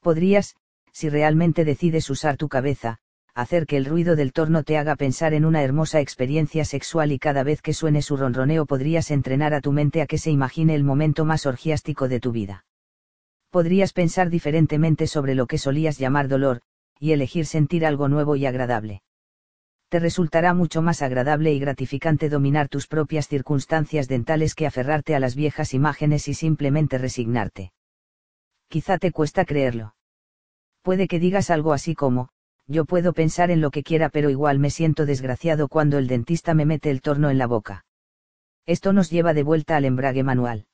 Podrías, 0.00 0.54
si 0.92 1.08
realmente 1.08 1.64
decides 1.64 2.08
usar 2.10 2.36
tu 2.36 2.48
cabeza, 2.48 2.98
hacer 3.34 3.66
que 3.66 3.76
el 3.76 3.84
ruido 3.84 4.16
del 4.16 4.32
torno 4.32 4.62
te 4.62 4.78
haga 4.78 4.96
pensar 4.96 5.34
en 5.34 5.44
una 5.44 5.62
hermosa 5.62 6.00
experiencia 6.00 6.64
sexual 6.64 7.12
y 7.12 7.18
cada 7.18 7.42
vez 7.42 7.60
que 7.60 7.74
suene 7.74 8.00
su 8.00 8.16
ronroneo 8.16 8.66
podrías 8.66 9.10
entrenar 9.10 9.52
a 9.52 9.60
tu 9.60 9.72
mente 9.72 10.00
a 10.00 10.06
que 10.06 10.16
se 10.16 10.30
imagine 10.30 10.74
el 10.74 10.84
momento 10.84 11.24
más 11.24 11.44
orgiástico 11.44 12.08
de 12.08 12.20
tu 12.20 12.32
vida. 12.32 12.64
Podrías 13.50 13.92
pensar 13.92 14.30
diferentemente 14.30 15.06
sobre 15.06 15.34
lo 15.34 15.46
que 15.46 15.58
solías 15.58 15.98
llamar 15.98 16.28
dolor, 16.28 16.62
y 16.98 17.12
elegir 17.12 17.46
sentir 17.46 17.84
algo 17.84 18.08
nuevo 18.08 18.36
y 18.36 18.46
agradable. 18.46 19.02
Te 19.96 20.00
resultará 20.00 20.52
mucho 20.52 20.82
más 20.82 21.00
agradable 21.00 21.54
y 21.54 21.58
gratificante 21.58 22.28
dominar 22.28 22.68
tus 22.68 22.86
propias 22.86 23.28
circunstancias 23.28 24.08
dentales 24.08 24.54
que 24.54 24.66
aferrarte 24.66 25.14
a 25.14 25.20
las 25.20 25.34
viejas 25.34 25.72
imágenes 25.72 26.28
y 26.28 26.34
simplemente 26.34 26.98
resignarte. 26.98 27.72
Quizá 28.68 28.98
te 28.98 29.10
cuesta 29.10 29.46
creerlo 29.46 29.94
Puede 30.82 31.08
que 31.08 31.18
digas 31.18 31.48
algo 31.48 31.72
así 31.72 31.94
como, 31.94 32.28
yo 32.66 32.84
puedo 32.84 33.14
pensar 33.14 33.50
en 33.50 33.62
lo 33.62 33.70
que 33.70 33.82
quiera 33.82 34.10
pero 34.10 34.28
igual 34.28 34.58
me 34.58 34.68
siento 34.68 35.06
desgraciado 35.06 35.66
cuando 35.66 35.96
el 35.96 36.08
dentista 36.08 36.52
me 36.52 36.66
mete 36.66 36.90
el 36.90 37.00
torno 37.00 37.30
en 37.30 37.38
la 37.38 37.46
boca. 37.46 37.86
Esto 38.66 38.92
nos 38.92 39.08
lleva 39.08 39.32
de 39.32 39.44
vuelta 39.44 39.78
al 39.78 39.86
embrague 39.86 40.22
manual. 40.22 40.66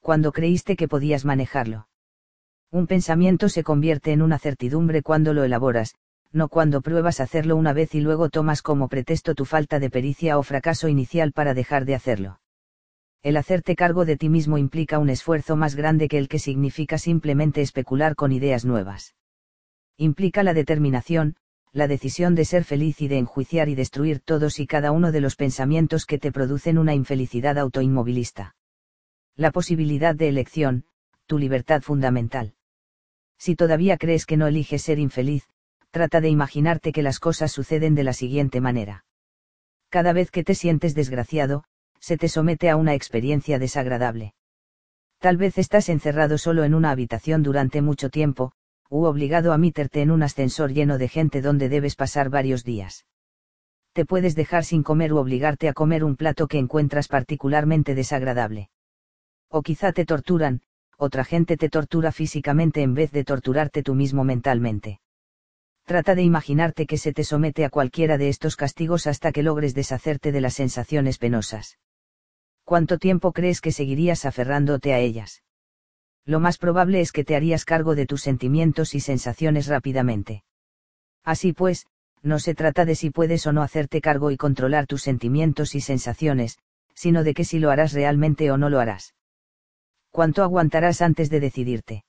Cuando 0.00 0.32
creíste 0.32 0.74
que 0.74 0.88
podías 0.88 1.26
manejarlo. 1.26 1.86
Un 2.70 2.86
pensamiento 2.86 3.50
se 3.50 3.62
convierte 3.62 4.10
en 4.10 4.22
una 4.22 4.38
certidumbre 4.38 5.02
cuando 5.02 5.34
lo 5.34 5.44
elaboras, 5.44 5.96
no 6.32 6.48
cuando 6.48 6.80
pruebas 6.80 7.20
hacerlo 7.20 7.56
una 7.56 7.72
vez 7.72 7.94
y 7.94 8.00
luego 8.00 8.30
tomas 8.30 8.62
como 8.62 8.88
pretexto 8.88 9.34
tu 9.34 9.44
falta 9.44 9.78
de 9.78 9.90
pericia 9.90 10.38
o 10.38 10.42
fracaso 10.42 10.88
inicial 10.88 11.32
para 11.32 11.54
dejar 11.54 11.84
de 11.84 11.94
hacerlo. 11.94 12.40
El 13.22 13.36
hacerte 13.36 13.76
cargo 13.76 14.04
de 14.04 14.16
ti 14.16 14.28
mismo 14.28 14.58
implica 14.58 14.98
un 14.98 15.08
esfuerzo 15.08 15.54
más 15.56 15.76
grande 15.76 16.08
que 16.08 16.18
el 16.18 16.28
que 16.28 16.38
significa 16.38 16.98
simplemente 16.98 17.60
especular 17.60 18.16
con 18.16 18.32
ideas 18.32 18.64
nuevas. 18.64 19.14
Implica 19.96 20.42
la 20.42 20.54
determinación, 20.54 21.36
la 21.72 21.86
decisión 21.86 22.34
de 22.34 22.44
ser 22.44 22.64
feliz 22.64 23.00
y 23.00 23.08
de 23.08 23.18
enjuiciar 23.18 23.68
y 23.68 23.74
destruir 23.74 24.20
todos 24.20 24.58
y 24.58 24.66
cada 24.66 24.90
uno 24.90 25.12
de 25.12 25.20
los 25.20 25.36
pensamientos 25.36 26.04
que 26.04 26.18
te 26.18 26.32
producen 26.32 26.78
una 26.78 26.94
infelicidad 26.94 27.58
autoinmovilista. 27.58 28.56
La 29.36 29.52
posibilidad 29.52 30.14
de 30.14 30.28
elección, 30.28 30.84
tu 31.26 31.38
libertad 31.38 31.80
fundamental. 31.80 32.54
Si 33.38 33.56
todavía 33.56 33.96
crees 33.96 34.26
que 34.26 34.36
no 34.36 34.46
eliges 34.46 34.82
ser 34.82 34.98
infeliz, 34.98 35.48
trata 35.92 36.22
de 36.22 36.30
imaginarte 36.30 36.90
que 36.90 37.02
las 37.02 37.20
cosas 37.20 37.52
suceden 37.52 37.94
de 37.94 38.02
la 38.02 38.14
siguiente 38.14 38.60
manera. 38.60 39.04
Cada 39.90 40.14
vez 40.14 40.30
que 40.30 40.42
te 40.42 40.54
sientes 40.54 40.94
desgraciado, 40.94 41.64
se 42.00 42.16
te 42.16 42.28
somete 42.28 42.70
a 42.70 42.76
una 42.76 42.94
experiencia 42.94 43.58
desagradable. 43.58 44.34
Tal 45.18 45.36
vez 45.36 45.58
estás 45.58 45.90
encerrado 45.90 46.38
solo 46.38 46.64
en 46.64 46.74
una 46.74 46.90
habitación 46.90 47.42
durante 47.42 47.82
mucho 47.82 48.08
tiempo, 48.08 48.52
u 48.88 49.04
obligado 49.04 49.52
a 49.52 49.58
meterte 49.58 50.00
en 50.00 50.10
un 50.10 50.22
ascensor 50.22 50.72
lleno 50.72 50.96
de 50.96 51.08
gente 51.08 51.42
donde 51.42 51.68
debes 51.68 51.94
pasar 51.94 52.30
varios 52.30 52.64
días. 52.64 53.04
Te 53.92 54.06
puedes 54.06 54.34
dejar 54.34 54.64
sin 54.64 54.82
comer 54.82 55.12
u 55.12 55.18
obligarte 55.18 55.68
a 55.68 55.74
comer 55.74 56.04
un 56.04 56.16
plato 56.16 56.48
que 56.48 56.58
encuentras 56.58 57.06
particularmente 57.06 57.94
desagradable. 57.94 58.70
O 59.50 59.60
quizá 59.60 59.92
te 59.92 60.06
torturan, 60.06 60.62
otra 60.96 61.24
gente 61.24 61.58
te 61.58 61.68
tortura 61.68 62.12
físicamente 62.12 62.80
en 62.80 62.94
vez 62.94 63.12
de 63.12 63.24
torturarte 63.24 63.82
tú 63.82 63.94
mismo 63.94 64.24
mentalmente. 64.24 65.00
Trata 65.84 66.14
de 66.14 66.22
imaginarte 66.22 66.86
que 66.86 66.98
se 66.98 67.12
te 67.12 67.24
somete 67.24 67.64
a 67.64 67.70
cualquiera 67.70 68.18
de 68.18 68.28
estos 68.28 68.56
castigos 68.56 69.06
hasta 69.06 69.32
que 69.32 69.42
logres 69.42 69.74
deshacerte 69.74 70.32
de 70.32 70.40
las 70.40 70.54
sensaciones 70.54 71.18
penosas. 71.18 71.78
¿cuánto 72.72 72.96
tiempo 72.96 73.32
crees 73.32 73.60
que 73.60 73.70
seguirías 73.70 74.24
aferrándote 74.24 74.94
a 74.94 74.98
ellas? 74.98 75.42
Lo 76.24 76.40
más 76.40 76.56
probable 76.56 77.02
es 77.02 77.12
que 77.12 77.22
te 77.22 77.36
harías 77.36 77.66
cargo 77.66 77.94
de 77.94 78.06
tus 78.06 78.22
sentimientos 78.22 78.94
y 78.94 79.00
sensaciones 79.00 79.66
rápidamente. 79.66 80.44
Así 81.22 81.52
pues, 81.52 81.86
no 82.22 82.38
se 82.38 82.54
trata 82.54 82.86
de 82.86 82.94
si 82.94 83.10
puedes 83.10 83.46
o 83.46 83.52
no 83.52 83.62
hacerte 83.62 84.00
cargo 84.00 84.30
y 84.30 84.38
controlar 84.38 84.86
tus 84.86 85.02
sentimientos 85.02 85.74
y 85.74 85.82
sensaciones, 85.82 86.58
sino 86.94 87.24
de 87.24 87.34
que 87.34 87.44
si 87.44 87.58
lo 87.58 87.70
harás 87.70 87.92
realmente 87.92 88.50
o 88.50 88.56
no 88.56 88.70
lo 88.70 88.80
harás. 88.80 89.14
¿Cuánto 90.10 90.42
aguantarás 90.42 91.02
antes 91.02 91.28
de 91.28 91.40
decidirte? 91.40 92.04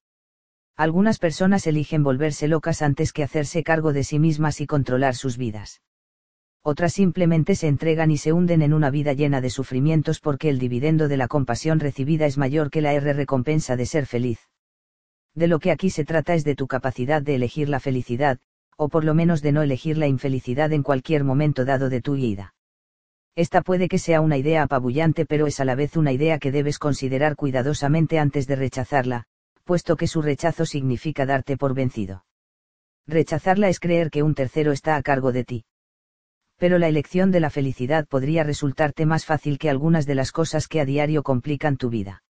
Algunas 0.76 1.20
personas 1.20 1.68
eligen 1.68 2.04
volverse 2.04 2.48
locas 2.48 2.82
antes 2.82 3.14
que 3.14 3.24
hacerse 3.24 3.64
cargo 3.64 3.94
de 3.94 4.04
sí 4.04 4.20
mismas 4.20 4.62
y 4.62 4.68
controlar 4.68 5.16
sus 5.16 5.38
vidas 5.38 5.82
otras 6.66 6.94
simplemente 6.94 7.56
se 7.56 7.68
entregan 7.68 8.10
y 8.10 8.18
se 8.18 8.32
hunden 8.32 8.62
en 8.62 8.74
una 8.74 8.90
vida 8.90 9.12
llena 9.12 9.42
de 9.42 9.50
sufrimientos 9.50 10.22
porque 10.22 10.48
el 10.48 10.60
dividendo 10.60 11.10
de 11.10 11.18
la 11.18 11.28
compasión 11.28 11.82
recibida 11.82 12.26
es 12.26 12.38
mayor 12.38 12.70
que 12.72 12.82
la 12.82 12.94
R 12.94 13.12
recompensa 13.12 13.76
de 13.76 13.86
ser 13.86 14.06
feliz. 14.06 14.40
De 15.36 15.48
lo 15.48 15.60
que 15.60 15.72
aquí 15.72 15.90
se 15.90 16.06
trata 16.06 16.36
es 16.36 16.46
de 16.46 16.56
tu 16.56 16.68
capacidad 16.68 17.22
de 17.22 17.36
elegir 17.36 17.68
la 17.68 17.82
felicidad, 17.82 18.40
o 18.78 18.88
por 18.88 19.04
lo 19.04 19.14
menos 19.14 19.42
de 19.42 19.52
no 19.52 19.62
elegir 19.62 19.98
la 19.98 20.08
infelicidad 20.08 20.72
en 20.72 20.84
cualquier 20.84 21.26
momento 21.26 21.66
dado 21.66 21.90
de 21.90 22.02
tu 22.02 22.14
vida. 22.14 22.56
Esta 23.36 23.62
puede 23.62 23.90
que 23.90 23.98
sea 23.98 24.22
una 24.22 24.38
idea 24.38 24.64
apabullante 24.64 25.26
pero 25.26 25.48
es 25.48 25.60
a 25.60 25.66
la 25.66 25.76
vez 25.76 25.98
una 25.98 26.14
idea 26.14 26.40
que 26.40 26.52
debes 26.52 26.80
considerar 26.80 27.36
cuidadosamente 27.36 28.20
antes 28.20 28.48
de 28.48 28.56
rechazarla, 28.56 29.26
puesto 29.64 29.96
que 29.96 30.08
su 30.08 30.22
rechazo 30.22 30.66
significa 30.66 31.26
darte 31.26 31.58
por 31.58 31.74
vencido. 31.74 32.26
Rechazarla 33.08 33.70
es 33.70 33.80
creer 33.80 34.10
que 34.10 34.24
un 34.24 34.36
tercero 34.36 34.72
está 34.72 34.96
a 34.96 35.02
cargo 35.02 35.32
de 35.32 35.44
ti. 35.44 35.66
Pero 36.58 36.80
la 36.80 36.88
elección 36.88 37.32
de 37.32 37.40
la 37.40 37.50
felicidad 37.50 38.08
podría 38.08 38.44
resultarte 38.44 39.06
más 39.06 39.26
fácil 39.26 39.58
que 39.58 39.70
algunas 39.70 40.06
de 40.06 40.16
las 40.16 40.32
cosas 40.32 40.68
que 40.68 40.80
a 40.80 40.86
diario 40.86 41.24
complican 41.24 41.78
tu 41.78 41.90
vida. 41.90 42.24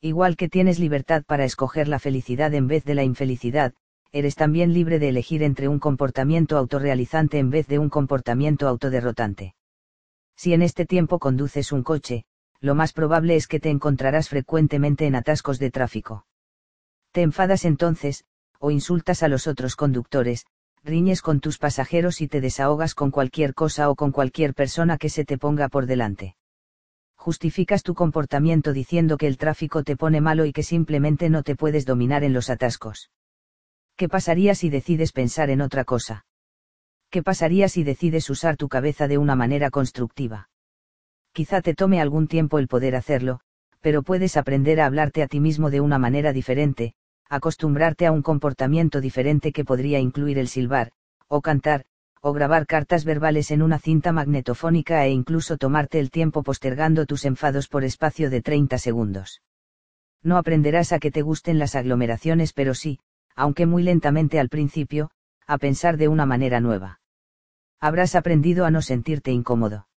Igual 0.00 0.36
que 0.36 0.48
tienes 0.48 0.78
libertad 0.78 1.24
para 1.26 1.44
escoger 1.44 1.86
la 1.86 1.98
felicidad 1.98 2.54
en 2.54 2.66
vez 2.66 2.84
de 2.84 2.94
la 2.94 3.04
infelicidad, 3.04 3.74
eres 4.12 4.34
también 4.34 4.72
libre 4.72 4.98
de 4.98 5.10
elegir 5.10 5.42
entre 5.42 5.68
un 5.68 5.78
comportamiento 5.78 6.56
autorrealizante 6.56 7.38
en 7.38 7.50
vez 7.50 7.66
de 7.66 7.78
un 7.78 7.90
comportamiento 7.90 8.66
autoderrotante. 8.66 9.54
Si 10.36 10.54
en 10.54 10.62
este 10.62 10.86
tiempo 10.86 11.18
conduces 11.18 11.70
un 11.70 11.82
coche, 11.82 12.24
lo 12.60 12.74
más 12.74 12.92
probable 12.94 13.36
es 13.36 13.46
que 13.46 13.60
te 13.60 13.68
encontrarás 13.68 14.30
frecuentemente 14.30 15.06
en 15.06 15.14
atascos 15.14 15.58
de 15.58 15.70
tráfico. 15.70 16.24
Te 17.12 17.22
enfadas 17.22 17.64
entonces, 17.64 18.24
o 18.58 18.70
insultas 18.70 19.22
a 19.22 19.28
los 19.28 19.46
otros 19.46 19.74
conductores, 19.74 20.46
riñes 20.84 21.22
con 21.22 21.40
tus 21.40 21.58
pasajeros 21.58 22.20
y 22.20 22.28
te 22.28 22.40
desahogas 22.40 22.94
con 22.94 23.10
cualquier 23.10 23.54
cosa 23.54 23.90
o 23.90 23.96
con 23.96 24.12
cualquier 24.12 24.54
persona 24.54 24.96
que 24.96 25.08
se 25.08 25.24
te 25.24 25.36
ponga 25.36 25.68
por 25.68 25.86
delante. 25.86 26.36
Justificas 27.16 27.82
tu 27.82 27.94
comportamiento 27.94 28.72
diciendo 28.72 29.18
que 29.18 29.26
el 29.26 29.36
tráfico 29.36 29.82
te 29.82 29.96
pone 29.96 30.20
malo 30.20 30.46
y 30.46 30.52
que 30.52 30.62
simplemente 30.62 31.28
no 31.28 31.42
te 31.42 31.56
puedes 31.56 31.84
dominar 31.84 32.24
en 32.24 32.32
los 32.32 32.48
atascos. 32.48 33.10
¿Qué 33.96 34.08
pasaría 34.08 34.54
si 34.54 34.70
decides 34.70 35.12
pensar 35.12 35.50
en 35.50 35.60
otra 35.60 35.84
cosa? 35.84 36.24
¿Qué 37.10 37.22
pasaría 37.22 37.68
si 37.68 37.82
decides 37.82 38.30
usar 38.30 38.56
tu 38.56 38.68
cabeza 38.68 39.08
de 39.08 39.18
una 39.18 39.34
manera 39.34 39.68
constructiva? 39.68 40.48
Quizá 41.32 41.60
te 41.60 41.74
tome 41.74 42.00
algún 42.00 42.28
tiempo 42.28 42.58
el 42.58 42.68
poder 42.68 42.96
hacerlo, 42.96 43.40
pero 43.80 44.02
puedes 44.02 44.36
aprender 44.36 44.80
a 44.80 44.86
hablarte 44.86 45.22
a 45.22 45.26
ti 45.26 45.40
mismo 45.40 45.70
de 45.70 45.80
una 45.80 45.98
manera 45.98 46.32
diferente, 46.32 46.94
acostumbrarte 47.30 48.04
a 48.06 48.12
un 48.12 48.20
comportamiento 48.20 49.00
diferente 49.00 49.52
que 49.52 49.64
podría 49.64 49.98
incluir 49.98 50.38
el 50.38 50.48
silbar, 50.48 50.92
o 51.28 51.40
cantar, 51.40 51.86
o 52.20 52.34
grabar 52.34 52.66
cartas 52.66 53.06
verbales 53.06 53.50
en 53.50 53.62
una 53.62 53.78
cinta 53.78 54.12
magnetofónica 54.12 55.06
e 55.06 55.10
incluso 55.10 55.56
tomarte 55.56 55.98
el 55.98 56.10
tiempo 56.10 56.42
postergando 56.42 57.06
tus 57.06 57.24
enfados 57.24 57.68
por 57.68 57.84
espacio 57.84 58.28
de 58.28 58.42
30 58.42 58.76
segundos. 58.76 59.40
No 60.22 60.36
aprenderás 60.36 60.92
a 60.92 60.98
que 60.98 61.10
te 61.10 61.22
gusten 61.22 61.58
las 61.58 61.74
aglomeraciones, 61.74 62.52
pero 62.52 62.74
sí, 62.74 62.98
aunque 63.34 63.64
muy 63.64 63.82
lentamente 63.82 64.38
al 64.38 64.50
principio, 64.50 65.10
a 65.46 65.56
pensar 65.56 65.96
de 65.96 66.08
una 66.08 66.26
manera 66.26 66.60
nueva 66.60 67.00
habrás 67.80 68.14
aprendido 68.14 68.66
a 68.66 68.70
no 68.70 68.82
sentirte 68.82 69.32
incómodo. 69.32 69.88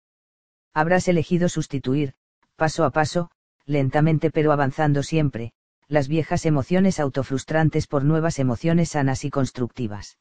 Habrás 0.72 1.06
elegido 1.06 1.48
sustituir, 1.48 2.14
paso 2.56 2.84
a 2.84 2.90
paso, 2.90 3.30
lentamente 3.66 4.30
pero 4.30 4.52
avanzando 4.52 5.02
siempre, 5.02 5.52
las 5.88 6.08
viejas 6.08 6.46
emociones 6.46 7.00
autofrustrantes 7.00 7.86
por 7.86 8.04
nuevas 8.04 8.38
emociones 8.38 8.90
sanas 8.90 9.24
y 9.24 9.30
constructivas. 9.30 10.18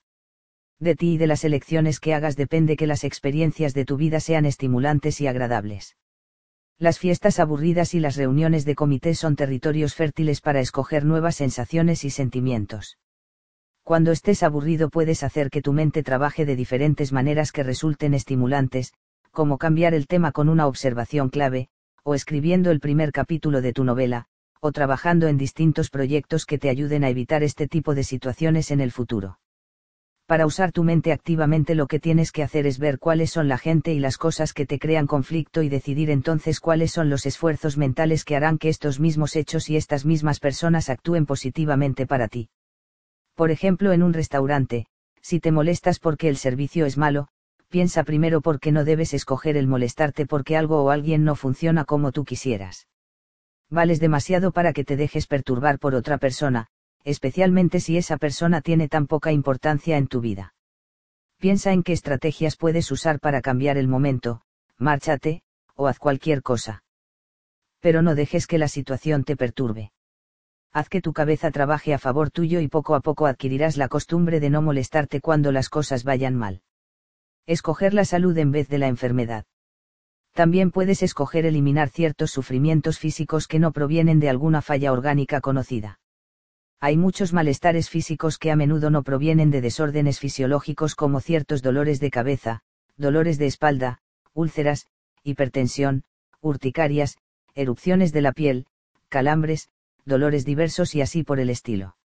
De 0.79 0.95
ti 0.95 1.13
y 1.13 1.17
de 1.17 1.27
las 1.27 1.43
elecciones 1.43 1.99
que 1.99 2.13
hagas 2.13 2.35
depende 2.35 2.75
que 2.75 2.87
las 2.87 3.03
experiencias 3.03 3.73
de 3.73 3.85
tu 3.85 3.97
vida 3.97 4.19
sean 4.19 4.45
estimulantes 4.45 5.21
y 5.21 5.27
agradables. 5.27 5.95
Las 6.77 6.99
fiestas 6.99 7.39
aburridas 7.39 7.93
y 7.93 7.99
las 7.99 8.15
reuniones 8.15 8.65
de 8.65 8.75
comité 8.75 9.15
son 9.15 9.35
territorios 9.35 9.95
fértiles 9.95 10.41
para 10.41 10.59
escoger 10.59 11.05
nuevas 11.05 11.35
sensaciones 11.35 12.03
y 12.03 12.09
sentimientos 12.09 12.97
cuando 13.83 14.11
estés 14.11 14.43
aburrido 14.43 14.89
puedes 14.89 15.23
hacer 15.23 15.49
que 15.49 15.61
tu 15.61 15.73
mente 15.73 16.03
trabaje 16.03 16.45
de 16.45 16.55
diferentes 16.55 17.11
maneras 17.11 17.51
que 17.51 17.63
resulten 17.63 18.13
estimulantes, 18.13 18.93
como 19.31 19.57
cambiar 19.57 19.93
el 19.93 20.07
tema 20.07 20.31
con 20.31 20.47
una 20.47 20.67
observación 20.67 21.29
clave, 21.29 21.67
o 22.03 22.15
escribiendo 22.15 22.71
el 22.71 22.79
primer 22.79 23.11
capítulo 23.11 23.61
de 23.61 23.73
tu 23.73 23.83
novela, 23.83 24.27
o 24.65 24.71
trabajando 24.71 25.27
en 25.27 25.37
distintos 25.37 25.89
proyectos 25.89 26.45
que 26.45 26.57
te 26.57 26.69
ayuden 26.69 27.03
a 27.03 27.09
evitar 27.09 27.43
este 27.43 27.67
tipo 27.67 27.93
de 27.95 28.05
situaciones 28.05 28.71
en 28.71 28.79
el 28.79 28.93
futuro. 28.93 29.37
Para 30.25 30.45
usar 30.45 30.71
tu 30.71 30.85
mente 30.85 31.11
activamente 31.11 31.75
lo 31.75 31.85
que 31.85 31.99
tienes 31.99 32.31
que 32.31 32.43
hacer 32.43 32.65
es 32.65 32.79
ver 32.79 32.97
cuáles 32.97 33.29
son 33.29 33.49
la 33.49 33.57
gente 33.57 33.91
y 33.93 33.99
las 33.99 34.17
cosas 34.17 34.53
que 34.53 34.65
te 34.65 34.79
crean 34.79 35.05
conflicto 35.05 35.63
y 35.63 35.67
decidir 35.67 36.09
entonces 36.09 36.61
cuáles 36.61 36.93
son 36.93 37.09
los 37.09 37.25
esfuerzos 37.25 37.77
mentales 37.77 38.23
que 38.23 38.37
harán 38.37 38.57
que 38.57 38.69
estos 38.69 39.01
mismos 39.01 39.35
hechos 39.35 39.69
y 39.69 39.75
estas 39.75 40.05
mismas 40.05 40.39
personas 40.39 40.89
actúen 40.89 41.25
positivamente 41.25 42.07
para 42.07 42.29
ti. 42.29 42.47
Por 43.35 43.51
ejemplo, 43.51 43.91
en 43.91 44.01
un 44.01 44.13
restaurante, 44.13 44.85
si 45.21 45.41
te 45.41 45.51
molestas 45.51 45.99
porque 45.99 46.29
el 46.29 46.37
servicio 46.37 46.85
es 46.85 46.97
malo, 46.97 47.27
piensa 47.67 48.05
primero 48.05 48.39
por 48.39 48.61
qué 48.61 48.71
no 48.71 48.85
debes 48.85 49.13
escoger 49.13 49.57
el 49.57 49.67
molestarte 49.67 50.25
porque 50.25 50.55
algo 50.55 50.81
o 50.85 50.89
alguien 50.89 51.25
no 51.25 51.35
funciona 51.35 51.83
como 51.83 52.13
tú 52.13 52.23
quisieras. 52.23 52.87
Vales 53.73 53.99
demasiado 53.99 54.51
para 54.51 54.71
que 54.71 54.83
te 54.83 54.95
dejes 54.95 55.25
perturbar 55.25 55.79
por 55.79 55.95
otra 55.95 56.19
persona, 56.19 56.67
especialmente 57.03 57.79
si 57.79 57.97
esa 57.97 58.17
persona 58.17 58.61
tiene 58.61 58.87
tan 58.87 59.07
poca 59.07 59.31
importancia 59.31 59.97
en 59.97 60.05
tu 60.05 60.21
vida. 60.21 60.53
Piensa 61.39 61.73
en 61.73 61.81
qué 61.81 61.93
estrategias 61.93 62.55
puedes 62.55 62.91
usar 62.91 63.19
para 63.19 63.41
cambiar 63.41 63.77
el 63.77 63.87
momento, 63.87 64.43
márchate, 64.77 65.41
o 65.73 65.87
haz 65.87 65.97
cualquier 65.97 66.43
cosa. 66.43 66.83
Pero 67.79 68.03
no 68.03 68.13
dejes 68.13 68.45
que 68.45 68.59
la 68.59 68.67
situación 68.67 69.23
te 69.23 69.35
perturbe 69.35 69.91
haz 70.73 70.89
que 70.89 71.01
tu 71.01 71.13
cabeza 71.13 71.51
trabaje 71.51 71.93
a 71.93 71.99
favor 71.99 72.31
tuyo 72.31 72.59
y 72.59 72.67
poco 72.67 72.95
a 72.95 72.99
poco 72.99 73.27
adquirirás 73.27 73.77
la 73.77 73.87
costumbre 73.87 74.39
de 74.39 74.49
no 74.49 74.61
molestarte 74.61 75.21
cuando 75.21 75.51
las 75.51 75.69
cosas 75.69 76.03
vayan 76.03 76.35
mal. 76.35 76.63
Escoger 77.45 77.93
la 77.93 78.05
salud 78.05 78.35
en 78.39 78.51
vez 78.51 78.69
de 78.69 78.79
la 78.79 78.87
enfermedad. 78.87 79.45
También 80.33 80.71
puedes 80.71 81.03
escoger 81.03 81.45
eliminar 81.45 81.89
ciertos 81.89 82.31
sufrimientos 82.31 82.97
físicos 82.97 83.47
que 83.47 83.59
no 83.59 83.71
provienen 83.71 84.19
de 84.19 84.29
alguna 84.29 84.61
falla 84.63 84.91
orgánica 84.91 85.41
conocida. 85.41 85.99
Hay 86.79 86.97
muchos 86.97 87.33
malestares 87.33 87.89
físicos 87.89 88.39
que 88.39 88.51
a 88.51 88.55
menudo 88.55 88.89
no 88.89 89.03
provienen 89.03 89.51
de 89.51 89.61
desórdenes 89.61 90.19
fisiológicos 90.19 90.95
como 90.95 91.21
ciertos 91.21 91.61
dolores 91.61 91.99
de 91.99 92.09
cabeza, 92.09 92.61
dolores 92.97 93.37
de 93.37 93.45
espalda, 93.45 93.99
úlceras, 94.33 94.87
hipertensión, 95.23 96.03
urticarias, 96.41 97.17
erupciones 97.53 98.11
de 98.11 98.21
la 98.21 98.31
piel, 98.31 98.65
calambres, 99.09 99.69
dolores 100.03 100.45
diversos 100.45 100.95
y 100.95 101.01
así 101.01 101.23
por 101.23 101.39
el 101.39 101.51
estilo. 101.51 101.95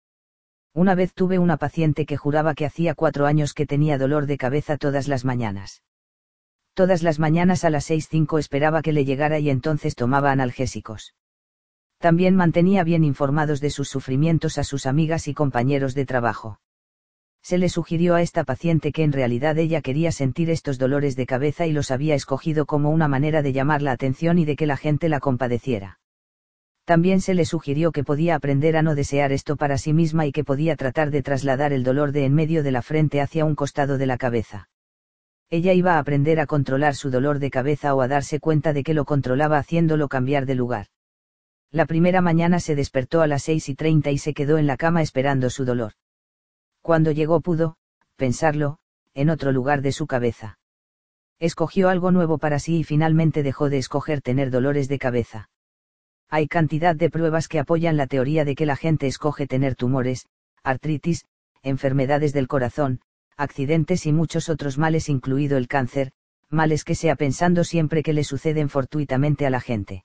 Una 0.75 0.95
vez 0.95 1.15
tuve 1.15 1.39
una 1.39 1.57
paciente 1.57 2.05
que 2.05 2.19
juraba 2.19 2.55
que 2.55 2.67
hacía 2.67 2.95
cuatro 2.95 3.27
años 3.27 3.55
que 3.55 3.67
tenía 3.67 3.97
dolor 3.97 4.27
de 4.27 4.37
cabeza 4.37 4.77
todas 4.77 5.09
las 5.09 5.25
mañanas. 5.25 5.83
Todas 6.79 7.03
las 7.03 7.19
mañanas 7.19 7.65
a 7.65 7.71
las 7.71 7.91
6.05 7.91 8.39
esperaba 8.39 8.83
que 8.83 8.93
le 8.93 9.05
llegara 9.05 9.41
y 9.41 9.51
entonces 9.51 9.97
tomaba 9.97 10.31
analgésicos. 10.31 11.13
También 11.99 12.37
mantenía 12.37 12.85
bien 12.85 13.03
informados 13.03 13.61
de 13.61 13.71
sus 13.71 13.89
sufrimientos 13.89 14.59
a 14.59 14.63
sus 14.63 14.87
amigas 14.87 15.27
y 15.27 15.35
compañeros 15.35 15.97
de 15.97 16.07
trabajo. 16.07 16.61
Se 17.43 17.59
le 17.59 17.69
sugirió 17.69 18.15
a 18.15 18.23
esta 18.23 18.45
paciente 18.45 18.93
que 18.93 19.03
en 19.03 19.11
realidad 19.11 19.59
ella 19.59 19.83
quería 19.83 20.13
sentir 20.13 20.51
estos 20.51 20.79
dolores 20.79 21.17
de 21.17 21.27
cabeza 21.27 21.67
y 21.67 21.73
los 21.73 21.91
había 21.91 22.15
escogido 22.15 22.65
como 22.65 22.91
una 22.91 23.09
manera 23.09 23.43
de 23.43 23.53
llamar 23.53 23.83
la 23.83 23.91
atención 23.91 24.39
y 24.39 24.45
de 24.45 24.55
que 24.55 24.67
la 24.67 24.77
gente 24.77 25.09
la 25.09 25.19
compadeciera. 25.19 25.99
También 26.85 27.21
se 27.21 27.35
le 27.35 27.45
sugirió 27.45 27.91
que 27.91 28.05
podía 28.05 28.37
aprender 28.37 28.77
a 28.77 28.83
no 28.83 28.95
desear 28.95 29.33
esto 29.33 29.57
para 29.57 29.79
sí 29.79 29.93
misma 29.93 30.27
y 30.27 30.31
que 30.31 30.45
podía 30.45 30.77
tratar 30.77 31.11
de 31.11 31.25
trasladar 31.25 31.73
el 31.73 31.83
dolor 31.83 32.13
de 32.13 32.25
en 32.25 32.35
medio 32.35 32.63
de 32.63 32.71
la 32.71 32.83
frente 32.83 33.21
hacia 33.21 33.45
un 33.45 33.57
costado 33.57 33.99
de 33.99 34.07
la 34.07 34.17
cabeza. 34.17 34.69
Ella 35.51 35.73
iba 35.73 35.95
a 35.95 35.99
aprender 35.99 36.41
a 36.41 36.47
controlar 36.47 36.95
su 36.95 37.11
dolor 37.11 37.39
de 37.39 37.51
cabeza 37.51 37.95
o 37.95 38.03
a 38.03 38.09
darse 38.09 38.39
cuenta 38.39 38.73
de 38.73 38.83
que 38.83 38.93
lo 38.93 39.07
controlaba 39.07 39.59
haciéndolo 39.59 40.09
cambiar 40.09 40.45
de 40.45 40.55
lugar. 40.55 40.87
La 41.71 41.87
primera 41.87 42.21
mañana 42.21 42.61
se 42.61 42.75
despertó 42.75 43.23
a 43.23 43.27
las 43.27 43.45
seis 43.45 43.69
y 43.69 43.75
treinta 43.75 44.11
y 44.11 44.19
se 44.19 44.35
quedó 44.35 44.59
en 44.59 44.67
la 44.67 44.77
cama 44.77 45.01
esperando 45.01 45.49
su 45.49 45.65
dolor. 45.65 45.93
Cuando 46.83 47.13
llegó 47.13 47.41
pudo, 47.41 47.77
pensarlo, 48.17 48.79
en 49.15 49.31
otro 49.31 49.53
lugar 49.53 49.83
de 49.83 49.93
su 49.93 50.07
cabeza. 50.07 50.59
Escogió 51.39 51.89
algo 51.89 52.11
nuevo 52.11 52.39
para 52.39 52.59
sí 52.59 52.79
y 52.79 52.85
finalmente 52.85 53.43
dejó 53.43 53.71
de 53.71 53.79
escoger 53.79 54.21
tener 54.23 54.51
dolores 54.51 54.89
de 54.89 54.99
cabeza. 54.99 55.51
Hay 56.29 56.47
cantidad 56.47 56.95
de 56.95 57.11
pruebas 57.11 57.49
que 57.49 57.59
apoyan 57.59 57.97
la 57.97 58.07
teoría 58.07 58.45
de 58.45 58.55
que 58.55 58.67
la 58.67 58.77
gente 58.77 59.07
escoge 59.07 59.47
tener 59.47 59.77
tumores, 59.77 60.27
artritis, 60.63 61.25
enfermedades 61.63 62.33
del 62.33 62.49
corazón, 62.49 63.01
accidentes 63.39 64.05
y 64.05 64.13
muchos 64.13 64.49
otros 64.49 64.77
males 64.77 65.09
incluido 65.09 65.57
el 65.57 65.69
cáncer, 65.69 66.13
males 66.51 66.85
que 66.85 66.95
sea 66.95 67.15
pensando 67.15 67.65
siempre 67.65 68.03
que 68.03 68.13
le 68.13 68.25
suceden 68.25 68.69
fortuitamente 68.69 69.47
a 69.47 69.51
la 69.51 69.61
gente. 69.61 70.05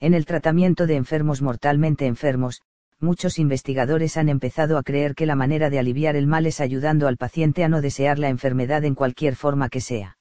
En 0.00 0.14
el 0.14 0.26
tratamiento 0.26 0.86
de 0.86 0.96
enfermos 0.96 1.42
mortalmente 1.42 2.06
enfermos, 2.06 2.60
muchos 3.00 3.38
investigadores 3.38 4.16
han 4.16 4.28
empezado 4.28 4.76
a 4.76 4.82
creer 4.82 5.14
que 5.14 5.26
la 5.26 5.34
manera 5.34 5.70
de 5.70 5.78
aliviar 5.78 6.14
el 6.14 6.26
mal 6.26 6.46
es 6.46 6.60
ayudando 6.60 7.08
al 7.08 7.16
paciente 7.16 7.64
a 7.64 7.68
no 7.68 7.80
desear 7.80 8.18
la 8.18 8.28
enfermedad 8.28 8.84
en 8.84 8.94
cualquier 8.94 9.34
forma 9.34 9.68
que 9.68 9.80
sea. 9.80 10.18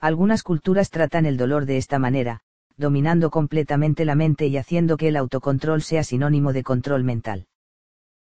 Algunas 0.00 0.42
culturas 0.42 0.90
tratan 0.90 1.24
el 1.24 1.36
dolor 1.36 1.66
de 1.66 1.76
esta 1.76 1.98
manera, 1.98 2.40
dominando 2.76 3.30
completamente 3.30 4.04
la 4.04 4.16
mente 4.16 4.46
y 4.48 4.56
haciendo 4.56 4.96
que 4.96 5.08
el 5.08 5.16
autocontrol 5.16 5.82
sea 5.82 6.02
sinónimo 6.02 6.52
de 6.52 6.62
control 6.62 7.04
mental. 7.04 7.46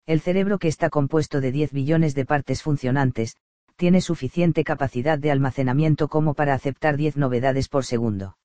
El 0.10 0.22
cerebro 0.22 0.57
que 0.57 0.68
está 0.68 0.89
compuesto 0.89 1.39
de 1.39 1.51
10 1.51 1.72
billones 1.72 2.16
de 2.16 2.26
partes 2.26 2.64
funcionantes, 2.64 3.36
tiene 3.76 4.01
suficiente 4.01 4.64
capacidad 4.64 5.20
de 5.20 5.30
almacenamiento 5.30 6.07
como 6.07 6.34
para 6.34 6.55
aceptar 6.55 6.97
10 6.97 7.18
novedades 7.18 7.70
por 7.70 7.86
segundo. 7.86 8.36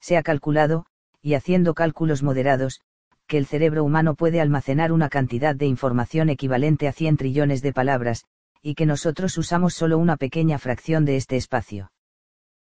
Se 0.00 0.16
ha 0.16 0.24
calculado, 0.24 0.86
y 1.22 1.34
haciendo 1.34 1.74
cálculos 1.74 2.24
moderados, 2.24 2.80
que 3.28 3.38
el 3.38 3.46
cerebro 3.46 3.84
humano 3.84 4.16
puede 4.16 4.40
almacenar 4.40 4.90
una 4.90 5.08
cantidad 5.08 5.54
de 5.54 5.66
información 5.66 6.28
equivalente 6.28 6.88
a 6.88 6.92
100 6.92 7.18
trillones 7.18 7.62
de 7.62 7.72
palabras, 7.72 8.24
y 8.60 8.74
que 8.74 8.84
nosotros 8.84 9.38
usamos 9.38 9.74
solo 9.74 9.96
una 9.96 10.16
pequeña 10.16 10.58
fracción 10.58 11.04
de 11.04 11.14
este 11.14 11.36
espacio. 11.36 11.92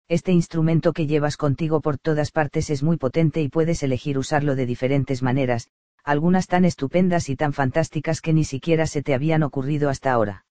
Este 0.08 0.32
instrumento 0.32 0.94
que 0.94 1.06
llevas 1.06 1.36
contigo 1.36 1.82
por 1.82 1.98
todas 1.98 2.30
partes 2.30 2.70
es 2.70 2.82
muy 2.82 2.96
potente 2.96 3.42
y 3.42 3.50
puedes 3.50 3.82
elegir 3.82 4.16
usarlo 4.16 4.54
de 4.54 4.64
diferentes 4.64 5.22
maneras, 5.22 5.68
algunas 6.04 6.46
tan 6.46 6.64
estupendas 6.64 7.28
y 7.30 7.36
tan 7.36 7.52
fantásticas 7.52 8.20
que 8.20 8.32
ni 8.32 8.44
siquiera 8.44 8.86
se 8.86 9.02
te 9.02 9.14
habían 9.14 9.42
ocurrido 9.42 9.88
hasta 9.88 10.12
ahora. 10.12 10.44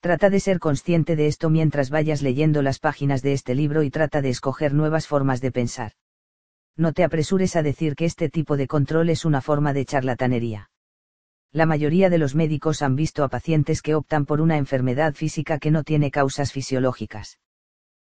Trata 0.00 0.28
de 0.28 0.40
ser 0.40 0.58
consciente 0.58 1.16
de 1.16 1.28
esto 1.28 1.48
mientras 1.48 1.88
vayas 1.88 2.20
leyendo 2.20 2.60
las 2.60 2.80
páginas 2.80 3.22
de 3.22 3.32
este 3.32 3.54
libro 3.54 3.84
y 3.84 3.90
trata 3.90 4.20
de 4.20 4.28
escoger 4.28 4.74
nuevas 4.74 5.06
formas 5.06 5.40
de 5.40 5.52
pensar. 5.52 5.92
No 6.76 6.92
te 6.92 7.04
apresures 7.04 7.56
a 7.56 7.62
decir 7.62 7.94
que 7.94 8.04
este 8.04 8.28
tipo 8.28 8.56
de 8.56 8.66
control 8.66 9.08
es 9.08 9.24
una 9.24 9.40
forma 9.40 9.72
de 9.72 9.84
charlatanería. 9.84 10.70
La 11.52 11.66
mayoría 11.66 12.10
de 12.10 12.18
los 12.18 12.34
médicos 12.34 12.82
han 12.82 12.96
visto 12.96 13.22
a 13.22 13.28
pacientes 13.28 13.80
que 13.80 13.94
optan 13.94 14.26
por 14.26 14.40
una 14.40 14.58
enfermedad 14.58 15.14
física 15.14 15.58
que 15.58 15.70
no 15.70 15.84
tiene 15.84 16.10
causas 16.10 16.50
fisiológicas. 16.50 17.38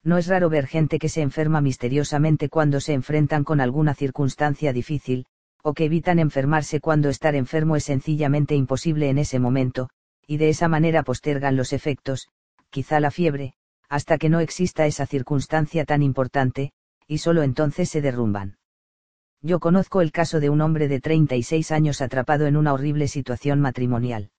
No 0.03 0.17
es 0.17 0.27
raro 0.27 0.49
ver 0.49 0.67
gente 0.67 0.99
que 0.99 1.11
se 1.11 1.21
enferma 1.21 1.61
misteriosamente 1.61 2.49
cuando 2.49 2.81
se 2.81 2.95
enfrentan 2.95 3.45
con 3.45 3.61
alguna 3.61 3.95
circunstancia 3.95 4.73
difícil, 4.73 5.27
o 5.69 5.75
que 5.75 5.87
evitan 5.87 6.21
enfermarse 6.21 6.79
cuando 6.79 7.09
estar 7.09 7.35
enfermo 7.35 7.75
es 7.75 7.83
sencillamente 7.83 8.55
imposible 8.55 9.11
en 9.11 9.19
ese 9.19 9.41
momento, 9.41 9.91
y 10.25 10.37
de 10.37 10.49
esa 10.49 10.69
manera 10.69 11.03
postergan 11.03 11.57
los 11.57 11.73
efectos, 11.73 12.29
quizá 12.71 13.01
la 13.01 13.11
fiebre, 13.11 13.55
hasta 13.89 14.17
que 14.17 14.29
no 14.29 14.39
exista 14.39 14.87
esa 14.87 15.07
circunstancia 15.07 15.85
tan 15.85 16.05
importante, 16.05 16.71
y 17.09 17.19
solo 17.19 17.43
entonces 17.43 17.89
se 17.89 18.01
derrumban. 18.01 18.59
Yo 19.43 19.59
conozco 19.59 20.03
el 20.03 20.13
caso 20.13 20.39
de 20.39 20.51
un 20.51 20.61
hombre 20.61 20.87
de 20.87 21.01
36 21.01 21.73
años 21.73 22.01
atrapado 22.01 22.47
en 22.47 22.57
una 22.57 22.73
horrible 22.73 23.09
situación 23.09 23.61
matrimonial. 23.61 24.31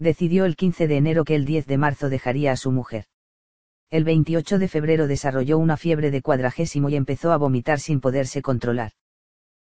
Decidió 0.00 0.46
el 0.46 0.56
15 0.56 0.88
de 0.88 0.96
enero 0.96 1.24
que 1.24 1.36
el 1.36 1.44
10 1.44 1.66
de 1.66 1.78
marzo 1.78 2.08
dejaría 2.08 2.50
a 2.50 2.56
su 2.56 2.72
mujer. 2.72 3.04
El 3.88 4.02
28 4.02 4.58
de 4.58 4.66
febrero 4.66 5.06
desarrolló 5.06 5.58
una 5.58 5.76
fiebre 5.76 6.10
de 6.10 6.22
cuadragésimo 6.22 6.88
y 6.88 6.96
empezó 6.96 7.30
a 7.30 7.36
vomitar 7.36 7.78
sin 7.78 8.00
poderse 8.00 8.42
controlar. 8.42 8.94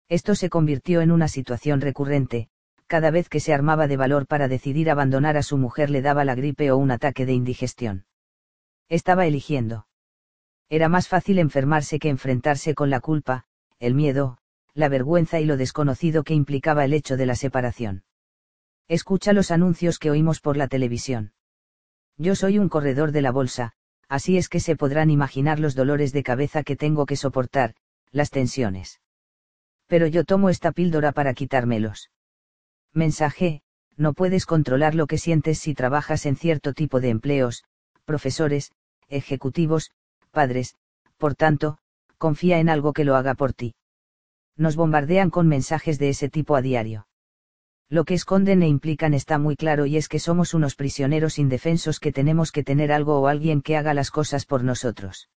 Esto 0.08 0.34
se 0.34 0.50
convirtió 0.50 1.00
en 1.00 1.10
una 1.10 1.28
situación 1.28 1.80
recurrente, 1.80 2.48
cada 2.86 3.10
vez 3.10 3.28
que 3.30 3.40
se 3.40 3.54
armaba 3.54 3.88
de 3.88 3.96
valor 3.96 4.26
para 4.26 4.48
decidir 4.48 4.90
abandonar 4.90 5.38
a 5.38 5.42
su 5.42 5.56
mujer 5.56 5.88
le 5.88 6.02
daba 6.02 6.24
la 6.24 6.34
gripe 6.34 6.70
o 6.70 6.76
un 6.76 6.90
ataque 6.90 7.24
de 7.24 7.32
indigestión. 7.32 8.04
Estaba 8.88 9.26
eligiendo. 9.26 9.86
Era 10.68 10.90
más 10.90 11.08
fácil 11.08 11.38
enfermarse 11.38 11.98
que 11.98 12.10
enfrentarse 12.10 12.74
con 12.74 12.90
la 12.90 13.00
culpa, 13.00 13.46
el 13.78 13.94
miedo, 13.94 14.36
la 14.74 14.90
vergüenza 14.90 15.40
y 15.40 15.46
lo 15.46 15.56
desconocido 15.56 16.22
que 16.22 16.34
implicaba 16.34 16.84
el 16.84 16.92
hecho 16.92 17.16
de 17.16 17.26
la 17.26 17.34
separación. 17.34 18.04
Escucha 18.88 19.32
los 19.32 19.50
anuncios 19.50 19.98
que 19.98 20.10
oímos 20.10 20.40
por 20.40 20.58
la 20.58 20.68
televisión. 20.68 21.32
Yo 22.18 22.34
soy 22.34 22.58
un 22.58 22.68
corredor 22.68 23.12
de 23.12 23.22
la 23.22 23.30
bolsa, 23.30 23.72
así 24.08 24.36
es 24.36 24.50
que 24.50 24.60
se 24.60 24.76
podrán 24.76 25.08
imaginar 25.08 25.60
los 25.60 25.74
dolores 25.74 26.12
de 26.12 26.22
cabeza 26.22 26.62
que 26.62 26.76
tengo 26.76 27.06
que 27.06 27.16
soportar, 27.16 27.74
las 28.10 28.28
tensiones 28.28 29.00
pero 29.92 30.06
yo 30.06 30.24
tomo 30.24 30.48
esta 30.48 30.72
píldora 30.72 31.12
para 31.12 31.34
quitármelos. 31.34 32.10
Mensaje, 32.94 33.60
no 33.94 34.14
puedes 34.14 34.46
controlar 34.46 34.94
lo 34.94 35.06
que 35.06 35.18
sientes 35.18 35.58
si 35.58 35.74
trabajas 35.74 36.24
en 36.24 36.34
cierto 36.36 36.72
tipo 36.72 36.98
de 36.98 37.10
empleos, 37.10 37.64
profesores, 38.06 38.72
ejecutivos, 39.10 39.90
padres, 40.30 40.76
por 41.18 41.34
tanto, 41.34 41.76
confía 42.16 42.58
en 42.58 42.70
algo 42.70 42.94
que 42.94 43.04
lo 43.04 43.16
haga 43.16 43.34
por 43.34 43.52
ti. 43.52 43.74
Nos 44.56 44.76
bombardean 44.76 45.28
con 45.28 45.46
mensajes 45.46 45.98
de 45.98 46.08
ese 46.08 46.30
tipo 46.30 46.56
a 46.56 46.62
diario. 46.62 47.06
Lo 47.90 48.06
que 48.06 48.14
esconden 48.14 48.62
e 48.62 48.68
implican 48.68 49.12
está 49.12 49.36
muy 49.36 49.56
claro 49.56 49.84
y 49.84 49.98
es 49.98 50.08
que 50.08 50.20
somos 50.20 50.54
unos 50.54 50.74
prisioneros 50.74 51.38
indefensos 51.38 52.00
que 52.00 52.12
tenemos 52.12 52.50
que 52.50 52.64
tener 52.64 52.92
algo 52.92 53.20
o 53.20 53.26
alguien 53.26 53.60
que 53.60 53.76
haga 53.76 53.92
las 53.92 54.10
cosas 54.10 54.46
por 54.46 54.64
nosotros. 54.64 55.28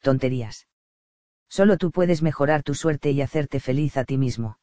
Tonterías. 0.00 0.68
Solo 1.48 1.76
tú 1.78 1.90
puedes 1.90 2.22
mejorar 2.22 2.62
tu 2.62 2.74
suerte 2.74 3.10
y 3.10 3.22
hacerte 3.22 3.60
feliz 3.60 3.96
a 3.96 4.04
ti 4.04 4.18
mismo. 4.18 4.58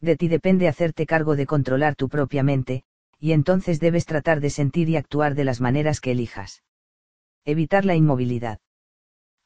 De 0.00 0.16
ti 0.16 0.28
depende 0.28 0.68
hacerte 0.68 1.06
cargo 1.06 1.36
de 1.36 1.46
controlar 1.46 1.96
tu 1.96 2.08
propia 2.08 2.42
mente, 2.42 2.84
y 3.18 3.32
entonces 3.32 3.80
debes 3.80 4.06
tratar 4.06 4.40
de 4.40 4.50
sentir 4.50 4.88
y 4.88 4.96
actuar 4.96 5.34
de 5.34 5.44
las 5.44 5.60
maneras 5.60 6.00
que 6.00 6.12
elijas. 6.12 6.62
Evitar 7.44 7.84
la 7.84 7.94
inmovilidad. 7.94 8.60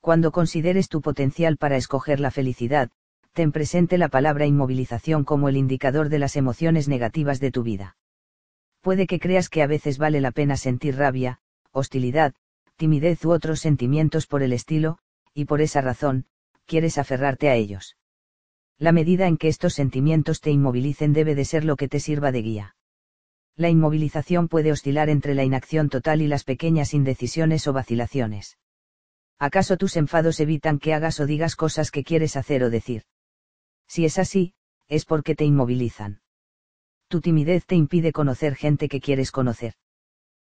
Cuando 0.00 0.32
consideres 0.32 0.88
tu 0.88 1.00
potencial 1.00 1.56
para 1.56 1.76
escoger 1.76 2.20
la 2.20 2.30
felicidad, 2.30 2.90
ten 3.32 3.50
presente 3.50 3.96
la 3.98 4.08
palabra 4.08 4.46
inmovilización 4.46 5.24
como 5.24 5.48
el 5.48 5.56
indicador 5.56 6.08
de 6.10 6.18
las 6.18 6.36
emociones 6.36 6.88
negativas 6.88 7.40
de 7.40 7.50
tu 7.50 7.62
vida. 7.62 7.96
Puede 8.82 9.06
que 9.06 9.20
creas 9.20 9.48
que 9.48 9.62
a 9.62 9.66
veces 9.66 9.96
vale 9.96 10.20
la 10.20 10.32
pena 10.32 10.56
sentir 10.56 10.96
rabia, 10.96 11.38
hostilidad, 11.70 12.34
timidez 12.76 13.24
u 13.24 13.30
otros 13.30 13.60
sentimientos 13.60 14.26
por 14.26 14.42
el 14.42 14.52
estilo, 14.52 14.98
y 15.34 15.46
por 15.46 15.60
esa 15.60 15.80
razón, 15.80 16.26
quieres 16.72 16.96
aferrarte 16.96 17.50
a 17.50 17.54
ellos. 17.54 17.98
La 18.78 18.92
medida 18.92 19.26
en 19.26 19.36
que 19.36 19.48
estos 19.48 19.74
sentimientos 19.74 20.40
te 20.40 20.50
inmovilicen 20.50 21.12
debe 21.12 21.34
de 21.34 21.44
ser 21.44 21.66
lo 21.66 21.76
que 21.76 21.86
te 21.86 22.00
sirva 22.00 22.32
de 22.32 22.40
guía. 22.40 22.76
La 23.56 23.68
inmovilización 23.68 24.48
puede 24.48 24.72
oscilar 24.72 25.10
entre 25.10 25.34
la 25.34 25.44
inacción 25.44 25.90
total 25.90 26.22
y 26.22 26.28
las 26.28 26.44
pequeñas 26.44 26.94
indecisiones 26.94 27.66
o 27.66 27.74
vacilaciones. 27.74 28.56
¿Acaso 29.38 29.76
tus 29.76 29.98
enfados 29.98 30.40
evitan 30.40 30.78
que 30.78 30.94
hagas 30.94 31.20
o 31.20 31.26
digas 31.26 31.56
cosas 31.56 31.90
que 31.90 32.04
quieres 32.04 32.36
hacer 32.36 32.64
o 32.64 32.70
decir? 32.70 33.02
Si 33.86 34.06
es 34.06 34.18
así, 34.18 34.54
es 34.88 35.04
porque 35.04 35.34
te 35.34 35.44
inmovilizan. 35.44 36.22
Tu 37.08 37.20
timidez 37.20 37.66
te 37.66 37.74
impide 37.74 38.12
conocer 38.12 38.56
gente 38.56 38.88
que 38.88 39.02
quieres 39.02 39.30
conocer. 39.30 39.74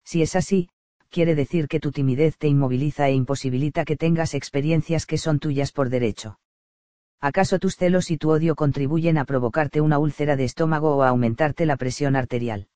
Si 0.05 0.21
es 0.21 0.35
así, 0.35 0.69
quiere 1.11 1.35
decir 1.35 1.69
que 1.69 1.81
tu 1.81 1.93
timidez 1.93 2.37
te 2.37 2.49
inmoviliza 2.49 3.09
e 3.09 3.15
imposibilita 3.15 3.85
que 3.85 3.97
tengas 3.97 4.35
experiencias 4.35 5.07
que 5.07 5.19
son 5.19 5.39
tuyas 5.39 5.73
por 5.73 5.89
derecho. 5.89 6.39
¿Acaso 7.21 7.59
tus 7.59 7.77
celos 7.77 8.11
y 8.11 8.17
tu 8.17 8.31
odio 8.31 8.55
contribuyen 8.55 9.19
a 9.19 9.25
provocarte 9.25 9.81
una 9.81 9.99
úlcera 9.99 10.37
de 10.37 10.45
estómago 10.45 10.97
o 10.97 11.03
a 11.03 11.09
aumentarte 11.09 11.67
la 11.67 11.77
presión 11.77 12.15
arterial? 12.15 12.69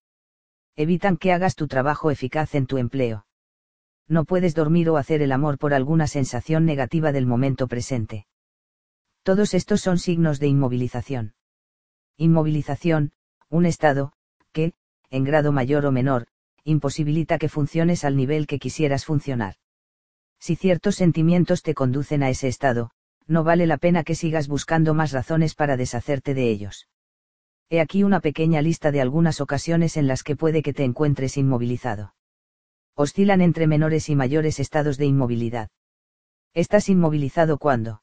Evitan 0.74 1.16
que 1.16 1.32
hagas 1.32 1.54
tu 1.54 1.68
trabajo 1.68 2.10
eficaz 2.10 2.54
en 2.54 2.66
tu 2.66 2.78
empleo. 2.78 3.26
No 4.08 4.24
puedes 4.24 4.54
dormir 4.54 4.90
o 4.90 4.96
hacer 4.96 5.22
el 5.22 5.30
amor 5.30 5.58
por 5.58 5.74
alguna 5.74 6.06
sensación 6.06 6.64
negativa 6.64 7.12
del 7.12 7.26
momento 7.26 7.68
presente. 7.68 8.26
Todos 9.22 9.54
estos 9.54 9.80
son 9.80 9.98
signos 9.98 10.40
de 10.40 10.48
inmovilización. 10.48 11.34
Inmovilización, 12.16 13.12
un 13.48 13.66
estado, 13.66 14.12
que, 14.52 14.72
en 15.10 15.24
grado 15.24 15.52
mayor 15.52 15.86
o 15.86 15.92
menor, 15.92 16.26
imposibilita 16.64 17.38
que 17.38 17.48
funciones 17.48 18.04
al 18.04 18.16
nivel 18.16 18.46
que 18.46 18.58
quisieras 18.58 19.04
funcionar. 19.04 19.54
Si 20.38 20.56
ciertos 20.56 20.96
sentimientos 20.96 21.62
te 21.62 21.74
conducen 21.74 22.22
a 22.22 22.30
ese 22.30 22.48
estado, 22.48 22.90
no 23.26 23.44
vale 23.44 23.66
la 23.66 23.78
pena 23.78 24.04
que 24.04 24.14
sigas 24.14 24.48
buscando 24.48 24.94
más 24.94 25.12
razones 25.12 25.54
para 25.54 25.76
deshacerte 25.76 26.34
de 26.34 26.50
ellos. 26.50 26.88
He 27.70 27.80
aquí 27.80 28.02
una 28.02 28.20
pequeña 28.20 28.60
lista 28.60 28.90
de 28.90 29.00
algunas 29.00 29.40
ocasiones 29.40 29.96
en 29.96 30.06
las 30.06 30.22
que 30.22 30.36
puede 30.36 30.62
que 30.62 30.74
te 30.74 30.84
encuentres 30.84 31.36
inmovilizado. 31.36 32.14
Oscilan 32.94 33.40
entre 33.40 33.66
menores 33.66 34.08
y 34.08 34.16
mayores 34.16 34.60
estados 34.60 34.98
de 34.98 35.06
inmovilidad. 35.06 35.70
Estás 36.52 36.88
inmovilizado 36.88 37.56
cuando 37.56 38.02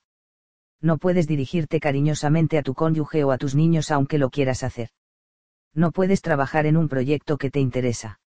no 0.81 0.97
puedes 0.97 1.27
dirigirte 1.27 1.79
cariñosamente 1.79 2.57
a 2.57 2.63
tu 2.63 2.73
cónyuge 2.73 3.23
o 3.23 3.31
a 3.31 3.37
tus 3.37 3.53
niños 3.53 3.91
aunque 3.91 4.17
lo 4.17 4.29
quieras 4.29 4.63
hacer. 4.63 4.89
No 5.73 5.91
puedes 5.91 6.21
trabajar 6.21 6.65
en 6.65 6.77
un 6.77 6.89
proyecto 6.89 7.37
que 7.37 7.51
te 7.51 7.59
interesa. 7.59 8.19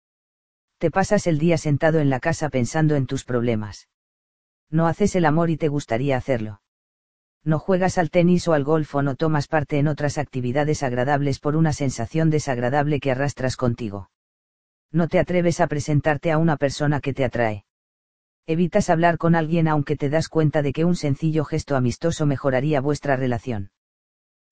Te 0.82 0.90
pasas 0.90 1.28
el 1.28 1.38
día 1.38 1.58
sentado 1.58 2.00
en 2.00 2.10
la 2.10 2.18
casa 2.18 2.48
pensando 2.48 2.96
en 2.96 3.06
tus 3.06 3.22
problemas. 3.22 3.88
No 4.68 4.88
haces 4.88 5.14
el 5.14 5.26
amor 5.26 5.48
y 5.48 5.56
te 5.56 5.68
gustaría 5.68 6.16
hacerlo. 6.16 6.60
No 7.44 7.60
juegas 7.60 7.98
al 7.98 8.10
tenis 8.10 8.48
o 8.48 8.52
al 8.52 8.64
golf 8.64 8.92
o 8.96 9.00
no 9.00 9.14
tomas 9.14 9.46
parte 9.46 9.78
en 9.78 9.86
otras 9.86 10.18
actividades 10.18 10.82
agradables 10.82 11.38
por 11.38 11.54
una 11.54 11.72
sensación 11.72 12.30
desagradable 12.30 12.98
que 12.98 13.12
arrastras 13.12 13.54
contigo. 13.54 14.10
No 14.90 15.06
te 15.06 15.20
atreves 15.20 15.60
a 15.60 15.68
presentarte 15.68 16.32
a 16.32 16.38
una 16.38 16.56
persona 16.56 16.98
que 16.98 17.14
te 17.14 17.24
atrae. 17.24 17.64
Evitas 18.48 18.90
hablar 18.90 19.18
con 19.18 19.36
alguien 19.36 19.68
aunque 19.68 19.94
te 19.94 20.10
das 20.10 20.28
cuenta 20.28 20.62
de 20.62 20.72
que 20.72 20.84
un 20.84 20.96
sencillo 20.96 21.44
gesto 21.44 21.76
amistoso 21.76 22.26
mejoraría 22.26 22.80
vuestra 22.80 23.14
relación. 23.14 23.70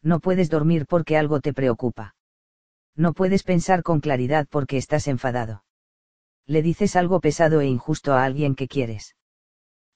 No 0.00 0.20
puedes 0.20 0.48
dormir 0.48 0.86
porque 0.86 1.16
algo 1.16 1.40
te 1.40 1.52
preocupa. 1.52 2.14
No 2.94 3.14
puedes 3.14 3.42
pensar 3.42 3.82
con 3.82 3.98
claridad 3.98 4.46
porque 4.48 4.76
estás 4.76 5.08
enfadado 5.08 5.64
le 6.46 6.62
dices 6.62 6.96
algo 6.96 7.20
pesado 7.20 7.60
e 7.60 7.66
injusto 7.66 8.12
a 8.12 8.24
alguien 8.24 8.54
que 8.54 8.68
quieres. 8.68 9.14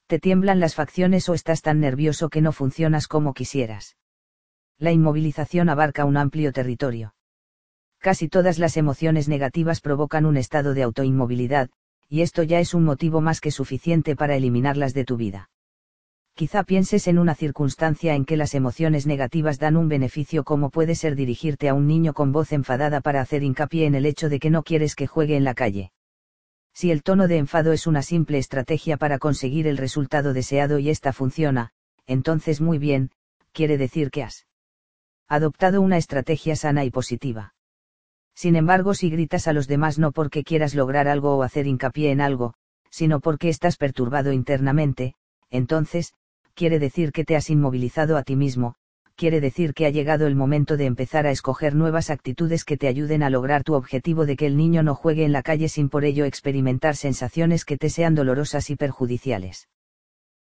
Te 0.06 0.18
tiemblan 0.18 0.60
las 0.60 0.74
facciones 0.74 1.28
o 1.28 1.34
estás 1.34 1.62
tan 1.62 1.80
nervioso 1.80 2.28
que 2.28 2.42
no 2.42 2.52
funcionas 2.52 3.08
como 3.08 3.32
quisieras. 3.32 3.96
La 4.78 4.92
inmovilización 4.92 5.68
abarca 5.68 6.04
un 6.04 6.16
amplio 6.16 6.52
territorio. 6.52 7.14
Casi 7.98 8.28
todas 8.28 8.58
las 8.58 8.76
emociones 8.76 9.28
negativas 9.28 9.80
provocan 9.80 10.26
un 10.26 10.36
estado 10.36 10.74
de 10.74 10.82
autoinmovilidad, 10.82 11.70
y 12.08 12.20
esto 12.20 12.42
ya 12.42 12.60
es 12.60 12.74
un 12.74 12.84
motivo 12.84 13.22
más 13.22 13.40
que 13.40 13.50
suficiente 13.50 14.14
para 14.14 14.36
eliminarlas 14.36 14.92
de 14.92 15.04
tu 15.06 15.16
vida. 15.16 15.48
Quizá 16.34 16.64
pienses 16.64 17.08
en 17.08 17.18
una 17.18 17.34
circunstancia 17.34 18.14
en 18.14 18.26
que 18.26 18.36
las 18.36 18.54
emociones 18.54 19.06
negativas 19.06 19.58
dan 19.58 19.76
un 19.76 19.88
beneficio 19.88 20.44
como 20.44 20.68
puede 20.68 20.96
ser 20.96 21.14
dirigirte 21.14 21.68
a 21.70 21.74
un 21.74 21.86
niño 21.86 22.12
con 22.12 22.30
voz 22.30 22.52
enfadada 22.52 23.00
para 23.00 23.22
hacer 23.22 23.42
hincapié 23.42 23.86
en 23.86 23.94
el 23.94 24.04
hecho 24.04 24.28
de 24.28 24.38
que 24.38 24.50
no 24.50 24.64
quieres 24.64 24.96
que 24.96 25.06
juegue 25.06 25.36
en 25.36 25.44
la 25.44 25.54
calle 25.54 25.93
Si 26.74 26.90
el 26.90 27.02
tono 27.02 27.28
de 27.28 27.38
enfado 27.38 27.72
es 27.72 27.86
una 27.86 28.02
simple 28.02 28.38
estrategia 28.38 28.96
para 28.96 29.18
conseguir 29.18 29.68
el 29.68 29.76
resultado 29.76 30.32
deseado 30.32 30.78
y 30.78 30.90
esta 30.90 31.12
funciona, 31.12 31.70
entonces 32.06 32.60
muy 32.60 32.78
bien, 32.78 33.10
quiere 33.52 33.78
decir 33.78 34.10
que 34.10 34.24
has 34.24 34.46
adoptado 35.28 35.80
una 35.80 35.96
estrategia 35.96 36.56
sana 36.56 36.84
y 36.84 36.90
positiva. 36.90 37.54
Sin 38.34 38.56
embargo, 38.56 38.94
si 38.94 39.08
gritas 39.10 39.46
a 39.46 39.52
los 39.52 39.68
demás 39.68 39.98
no 39.98 40.10
porque 40.10 40.42
quieras 40.42 40.74
lograr 40.74 41.06
algo 41.06 41.36
o 41.36 41.42
hacer 41.44 41.66
hincapié 41.66 42.10
en 42.10 42.20
algo, 42.20 42.54
sino 42.90 43.20
porque 43.20 43.48
estás 43.48 43.76
perturbado 43.76 44.32
internamente, 44.32 45.14
entonces, 45.50 46.12
quiere 46.54 46.80
decir 46.80 47.12
que 47.12 47.24
te 47.24 47.36
has 47.36 47.48
inmovilizado 47.50 48.16
a 48.16 48.24
ti 48.24 48.34
mismo, 48.34 48.74
quiere 49.16 49.40
decir 49.40 49.74
que 49.74 49.86
ha 49.86 49.90
llegado 49.90 50.26
el 50.26 50.34
momento 50.34 50.76
de 50.76 50.86
empezar 50.86 51.26
a 51.26 51.30
escoger 51.30 51.74
nuevas 51.74 52.10
actitudes 52.10 52.64
que 52.64 52.76
te 52.76 52.88
ayuden 52.88 53.22
a 53.22 53.30
lograr 53.30 53.62
tu 53.64 53.74
objetivo 53.74 54.26
de 54.26 54.36
que 54.36 54.46
el 54.46 54.56
niño 54.56 54.82
no 54.82 54.94
juegue 54.94 55.24
en 55.24 55.32
la 55.32 55.42
calle 55.42 55.68
sin 55.68 55.88
por 55.88 56.04
ello 56.04 56.24
experimentar 56.24 56.96
sensaciones 56.96 57.64
que 57.64 57.76
te 57.76 57.90
sean 57.90 58.14
dolorosas 58.14 58.70
y 58.70 58.76
perjudiciales. 58.76 59.68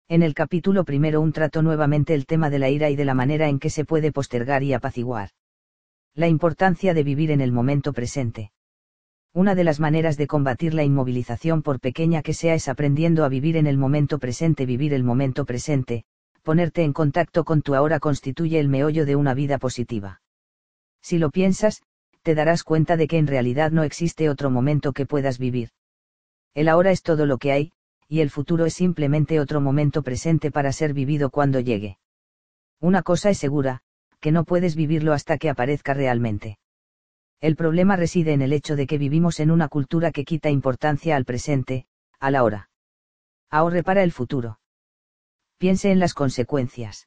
En 0.09 0.23
el 0.23 0.35
capítulo 0.35 0.85
primero 0.85 1.21
un 1.21 1.33
trato 1.33 1.63
nuevamente 1.63 2.15
el 2.15 2.27
tema 2.27 2.51
de 2.51 2.59
la 2.59 2.71
ira 2.71 2.91
y 2.91 2.97
de 2.97 3.05
la 3.05 3.15
manera 3.15 3.49
en 3.49 3.59
que 3.59 3.71
se 3.71 3.85
puede 3.85 4.13
postergar 4.13 4.63
y 4.63 4.73
apaciguar. 4.73 5.31
La 6.15 6.29
importancia 6.29 6.93
de 6.93 7.03
vivir 7.03 7.31
en 7.31 7.41
el 7.41 7.53
momento 7.53 7.93
presente. 7.93 8.53
Una 9.35 9.55
de 9.55 9.65
las 9.65 9.81
maneras 9.81 10.19
de 10.19 10.27
combatir 10.27 10.75
la 10.75 10.85
inmovilización 10.85 11.63
por 11.63 11.81
pequeña 11.81 12.21
que 12.21 12.35
sea 12.35 12.55
es 12.55 12.69
aprendiendo 12.69 13.25
a 13.25 13.31
vivir 13.31 13.57
en 13.57 13.67
el 13.67 13.79
momento 13.79 14.19
presente. 14.19 14.67
Vivir 14.67 14.93
el 14.93 15.05
momento 15.05 15.47
presente, 15.47 16.05
ponerte 16.43 16.83
en 16.83 16.93
contacto 16.93 17.45
con 17.45 17.63
tu 17.63 17.75
ahora 17.75 18.01
constituye 18.01 18.59
el 18.59 18.69
meollo 18.69 19.07
de 19.07 19.17
una 19.17 19.35
vida 19.35 19.59
positiva. 19.59 20.21
Si 21.01 21.19
lo 21.19 21.31
piensas, 21.31 21.83
te 22.23 22.35
darás 22.35 22.63
cuenta 22.63 22.97
de 22.97 23.09
que 23.09 23.19
en 23.19 23.27
realidad 23.27 23.73
no 23.73 23.83
existe 23.83 24.29
otro 24.29 24.51
momento 24.51 24.93
que 24.93 25.07
puedas 25.07 25.39
vivir. 25.39 25.71
El 26.55 26.69
ahora 26.69 26.91
es 26.91 27.03
todo 27.03 27.27
lo 27.27 27.39
que 27.39 27.53
hay, 27.53 27.73
y 28.09 28.21
el 28.21 28.31
futuro 28.31 28.67
es 28.67 28.75
simplemente 28.75 29.41
otro 29.41 29.61
momento 29.61 30.03
presente 30.03 30.51
para 30.51 30.73
ser 30.73 30.93
vivido 30.93 31.31
cuando 31.31 31.61
llegue. 31.61 31.99
Una 32.81 33.03
cosa 33.03 33.31
es 33.31 33.39
segura, 33.39 33.81
que 34.21 34.33
no 34.33 34.45
puedes 34.45 34.77
vivirlo 34.77 35.13
hasta 35.13 35.39
que 35.39 35.49
aparezca 35.51 35.95
realmente. 35.95 36.59
El 37.41 37.57
problema 37.57 37.97
reside 37.97 38.33
en 38.33 38.43
el 38.43 38.53
hecho 38.53 38.77
de 38.77 38.87
que 38.87 38.99
vivimos 38.99 39.41
en 39.41 39.51
una 39.51 39.69
cultura 39.69 40.13
que 40.13 40.25
quita 40.25 40.51
importancia 40.51 41.17
al 41.17 41.25
presente, 41.25 41.87
a 42.21 42.31
la 42.31 42.45
hora. 42.45 42.71
Ahorre 43.51 43.83
para 43.83 44.05
el 44.05 44.13
futuro. 44.13 44.61
Piense 45.63 45.93
en 45.93 46.01
las 46.01 46.13
consecuencias. 46.13 47.07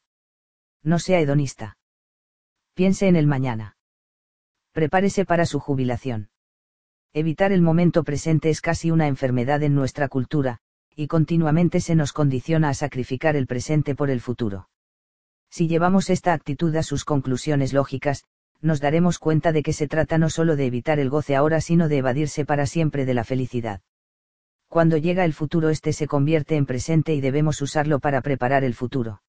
No 0.82 0.98
sea 0.98 1.20
hedonista. 1.20 1.78
Piense 2.74 3.10
en 3.10 3.18
el 3.18 3.28
mañana. 3.28 3.76
Prepárese 4.72 5.26
para 5.26 5.46
su 5.46 5.60
jubilación. 5.60 6.30
Evitar 7.12 7.52
el 7.52 7.62
momento 7.62 8.06
presente 8.06 8.50
es 8.50 8.62
casi 8.62 8.92
una 8.92 9.10
enfermedad 9.10 9.62
en 9.62 9.76
nuestra 9.76 10.08
cultura, 10.08 10.60
y 10.96 11.08
continuamente 11.08 11.82
se 11.82 11.96
nos 11.96 12.14
condiciona 12.14 12.70
a 12.70 12.74
sacrificar 12.74 13.36
el 13.36 13.46
presente 13.46 13.94
por 13.94 14.10
el 14.10 14.22
futuro. 14.22 14.70
Si 15.50 15.68
llevamos 15.68 16.10
esta 16.10 16.32
actitud 16.32 16.74
a 16.78 16.84
sus 16.84 17.04
conclusiones 17.04 17.74
lógicas, 17.74 18.24
nos 18.62 18.80
daremos 18.80 19.20
cuenta 19.20 19.52
de 19.52 19.64
que 19.64 19.74
se 19.74 19.90
trata 19.90 20.18
no 20.18 20.30
solo 20.30 20.56
de 20.56 20.68
evitar 20.68 21.00
el 21.00 21.10
goce 21.10 21.36
ahora, 21.36 21.60
sino 21.60 21.90
de 21.90 21.98
evadirse 21.98 22.46
para 22.46 22.68
siempre 22.68 23.04
de 23.04 23.16
la 23.16 23.26
felicidad. 23.26 23.82
Cuando 24.76 24.98
llega 24.98 25.24
el 25.24 25.32
futuro 25.32 25.70
este 25.70 25.94
se 25.94 26.06
convierte 26.06 26.58
en 26.58 26.66
presente 26.66 27.14
y 27.14 27.22
debemos 27.22 27.62
usarlo 27.62 28.00
para 28.00 28.20
preparar 28.20 28.66
el 28.66 28.74
futuro. 28.74 29.22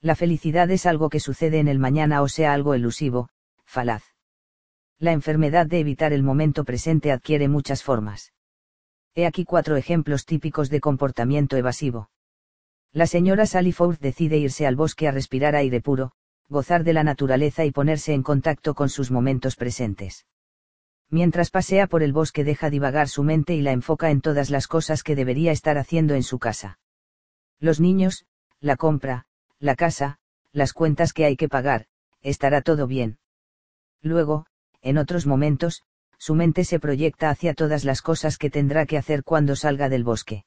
La 0.00 0.14
felicidad 0.14 0.70
es 0.70 0.86
algo 0.86 1.10
que 1.10 1.20
sucede 1.20 1.58
en 1.58 1.68
el 1.68 1.78
mañana 1.78 2.22
o 2.22 2.28
sea 2.28 2.54
algo 2.54 2.72
elusivo, 2.72 3.28
falaz. 3.66 4.02
La 4.98 5.12
enfermedad 5.12 5.66
de 5.66 5.80
evitar 5.80 6.14
el 6.14 6.22
momento 6.22 6.64
presente 6.64 7.12
adquiere 7.12 7.48
muchas 7.48 7.82
formas. 7.82 8.32
He 9.14 9.26
aquí 9.26 9.44
cuatro 9.44 9.76
ejemplos 9.76 10.24
típicos 10.24 10.70
de 10.70 10.80
comportamiento 10.80 11.58
evasivo. 11.58 12.08
La 12.94 13.06
señora 13.06 13.44
Sally 13.44 13.72
Ford 13.72 13.98
decide 13.98 14.38
irse 14.38 14.66
al 14.66 14.76
bosque 14.76 15.06
a 15.06 15.10
respirar 15.10 15.54
aire 15.54 15.82
puro, 15.82 16.12
gozar 16.48 16.82
de 16.82 16.94
la 16.94 17.04
naturaleza 17.04 17.66
y 17.66 17.72
ponerse 17.72 18.14
en 18.14 18.22
contacto 18.22 18.72
con 18.72 18.88
sus 18.88 19.10
momentos 19.10 19.54
presentes 19.54 20.24
mientras 21.12 21.50
pasea 21.50 21.86
por 21.86 22.02
el 22.02 22.14
bosque 22.14 22.42
deja 22.42 22.70
divagar 22.70 23.06
su 23.06 23.22
mente 23.22 23.54
y 23.54 23.60
la 23.60 23.72
enfoca 23.72 24.10
en 24.10 24.22
todas 24.22 24.48
las 24.48 24.66
cosas 24.66 25.02
que 25.02 25.14
debería 25.14 25.52
estar 25.52 25.76
haciendo 25.76 26.14
en 26.14 26.22
su 26.22 26.38
casa. 26.38 26.78
Los 27.60 27.80
niños, 27.80 28.24
la 28.60 28.76
compra, 28.76 29.26
la 29.58 29.76
casa, 29.76 30.18
las 30.52 30.72
cuentas 30.72 31.12
que 31.12 31.26
hay 31.26 31.36
que 31.36 31.50
pagar, 31.50 31.86
estará 32.22 32.62
todo 32.62 32.86
bien. 32.86 33.18
Luego, 34.00 34.46
en 34.80 34.96
otros 34.96 35.26
momentos, 35.26 35.82
su 36.16 36.34
mente 36.34 36.64
se 36.64 36.80
proyecta 36.80 37.28
hacia 37.28 37.52
todas 37.52 37.84
las 37.84 38.00
cosas 38.00 38.38
que 38.38 38.48
tendrá 38.48 38.86
que 38.86 38.96
hacer 38.96 39.22
cuando 39.22 39.54
salga 39.54 39.90
del 39.90 40.04
bosque. 40.04 40.46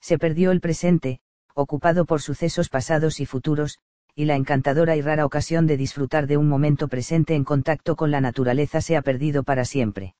Se 0.00 0.18
perdió 0.18 0.50
el 0.50 0.60
presente, 0.60 1.20
ocupado 1.54 2.06
por 2.06 2.20
sucesos 2.20 2.68
pasados 2.68 3.20
y 3.20 3.26
futuros, 3.26 3.78
y 4.16 4.24
la 4.24 4.34
encantadora 4.34 4.96
y 4.96 5.02
rara 5.02 5.26
ocasión 5.26 5.66
de 5.66 5.76
disfrutar 5.76 6.26
de 6.26 6.38
un 6.38 6.48
momento 6.48 6.88
presente 6.88 7.34
en 7.34 7.44
contacto 7.44 7.96
con 7.96 8.10
la 8.10 8.22
naturaleza 8.22 8.80
se 8.80 8.96
ha 8.96 9.02
perdido 9.02 9.42
para 9.42 9.66
siempre. 9.66 10.14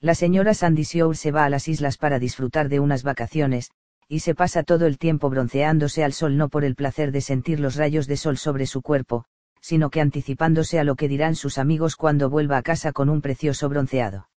La 0.00 0.14
señora 0.14 0.54
Sandy 0.54 0.84
se 0.84 1.30
va 1.30 1.44
a 1.44 1.50
las 1.50 1.68
islas 1.68 1.98
para 1.98 2.18
disfrutar 2.18 2.70
de 2.70 2.80
unas 2.80 3.02
vacaciones, 3.02 3.72
y 4.08 4.20
se 4.20 4.34
pasa 4.34 4.62
todo 4.62 4.86
el 4.86 4.96
tiempo 4.96 5.28
bronceándose 5.28 6.02
al 6.02 6.14
sol 6.14 6.38
no 6.38 6.48
por 6.48 6.64
el 6.64 6.74
placer 6.74 7.12
de 7.12 7.20
sentir 7.20 7.60
los 7.60 7.76
rayos 7.76 8.06
de 8.06 8.16
sol 8.16 8.38
sobre 8.38 8.64
su 8.64 8.80
cuerpo, 8.80 9.26
sino 9.60 9.90
que 9.90 10.00
anticipándose 10.00 10.80
a 10.80 10.84
lo 10.84 10.96
que 10.96 11.06
dirán 11.06 11.36
sus 11.36 11.58
amigos 11.58 11.96
cuando 11.96 12.30
vuelva 12.30 12.56
a 12.56 12.62
casa 12.62 12.92
con 12.92 13.10
un 13.10 13.20
precioso 13.20 13.68
bronceado. 13.68 14.30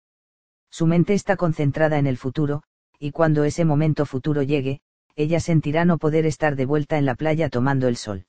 Su 0.70 0.86
mente 0.86 1.12
está 1.12 1.36
concentrada 1.36 1.98
en 1.98 2.06
el 2.06 2.16
futuro, 2.16 2.62
y 2.98 3.10
cuando 3.10 3.44
ese 3.44 3.66
momento 3.66 4.06
futuro 4.06 4.42
llegue, 4.42 4.80
ella 5.16 5.38
sentirá 5.38 5.84
no 5.84 5.98
poder 5.98 6.24
estar 6.24 6.56
de 6.56 6.64
vuelta 6.64 6.96
en 6.96 7.04
la 7.04 7.14
playa 7.14 7.50
tomando 7.50 7.86
el 7.86 7.96
sol. 7.96 8.24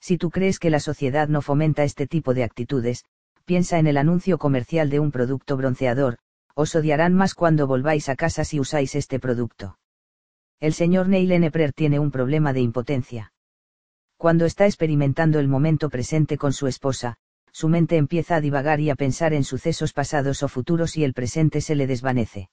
Si 0.00 0.16
tú 0.16 0.30
crees 0.30 0.58
que 0.58 0.70
la 0.70 0.80
sociedad 0.80 1.28
no 1.28 1.42
fomenta 1.42 1.84
este 1.84 2.06
tipo 2.06 2.34
de 2.34 2.44
actitudes, 2.44 3.04
piensa 3.44 3.78
en 3.78 3.86
el 3.86 3.96
anuncio 3.96 4.38
comercial 4.38 4.90
de 4.90 5.00
un 5.00 5.10
producto 5.10 5.56
bronceador, 5.56 6.18
os 6.54 6.74
odiarán 6.74 7.14
más 7.14 7.34
cuando 7.34 7.66
volváis 7.66 8.08
a 8.08 8.16
casa 8.16 8.44
si 8.44 8.58
usáis 8.58 8.94
este 8.94 9.18
producto. 9.18 9.78
El 10.58 10.74
señor 10.74 11.08
Neil 11.08 11.32
Eneprer 11.32 11.72
tiene 11.72 11.98
un 11.98 12.10
problema 12.10 12.52
de 12.52 12.60
impotencia. 12.60 13.32
Cuando 14.16 14.44
está 14.44 14.66
experimentando 14.66 15.38
el 15.38 15.48
momento 15.48 15.88
presente 15.88 16.36
con 16.36 16.52
su 16.52 16.66
esposa, 16.66 17.16
su 17.52 17.68
mente 17.68 17.96
empieza 17.96 18.36
a 18.36 18.40
divagar 18.40 18.80
y 18.80 18.90
a 18.90 18.94
pensar 18.94 19.32
en 19.32 19.44
sucesos 19.44 19.92
pasados 19.92 20.42
o 20.42 20.48
futuros 20.48 20.96
y 20.96 21.04
el 21.04 21.14
presente 21.14 21.60
se 21.60 21.74
le 21.74 21.86
desvanece 21.86 22.50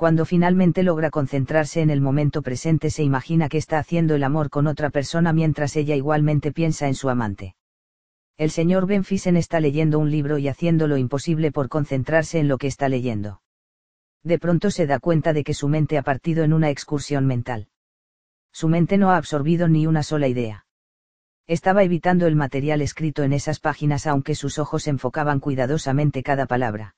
cuando 0.00 0.24
finalmente 0.24 0.82
logra 0.82 1.10
concentrarse 1.10 1.82
en 1.82 1.90
el 1.90 2.00
momento 2.00 2.40
presente 2.40 2.88
se 2.88 3.02
imagina 3.02 3.50
que 3.50 3.58
está 3.58 3.78
haciendo 3.78 4.14
el 4.14 4.24
amor 4.24 4.48
con 4.48 4.66
otra 4.66 4.88
persona 4.88 5.34
mientras 5.34 5.76
ella 5.76 5.94
igualmente 5.94 6.52
piensa 6.52 6.88
en 6.88 6.94
su 6.94 7.10
amante. 7.10 7.54
El 8.38 8.50
señor 8.50 8.86
Benfisen 8.86 9.36
está 9.36 9.60
leyendo 9.60 9.98
un 9.98 10.10
libro 10.10 10.38
y 10.38 10.48
haciendo 10.48 10.86
lo 10.86 10.96
imposible 10.96 11.52
por 11.52 11.68
concentrarse 11.68 12.38
en 12.38 12.48
lo 12.48 12.56
que 12.56 12.66
está 12.66 12.88
leyendo. 12.88 13.42
De 14.22 14.38
pronto 14.38 14.70
se 14.70 14.86
da 14.86 15.00
cuenta 15.00 15.34
de 15.34 15.44
que 15.44 15.52
su 15.52 15.68
mente 15.68 15.98
ha 15.98 16.02
partido 16.02 16.44
en 16.44 16.54
una 16.54 16.70
excursión 16.70 17.26
mental. 17.26 17.68
Su 18.52 18.68
mente 18.68 18.96
no 18.96 19.10
ha 19.10 19.18
absorbido 19.18 19.68
ni 19.68 19.86
una 19.86 20.02
sola 20.02 20.28
idea. 20.28 20.64
Estaba 21.46 21.82
evitando 21.84 22.26
el 22.26 22.36
material 22.36 22.80
escrito 22.80 23.22
en 23.22 23.34
esas 23.34 23.60
páginas 23.60 24.06
aunque 24.06 24.34
sus 24.34 24.58
ojos 24.58 24.88
enfocaban 24.88 25.40
cuidadosamente 25.40 26.22
cada 26.22 26.46
palabra 26.46 26.94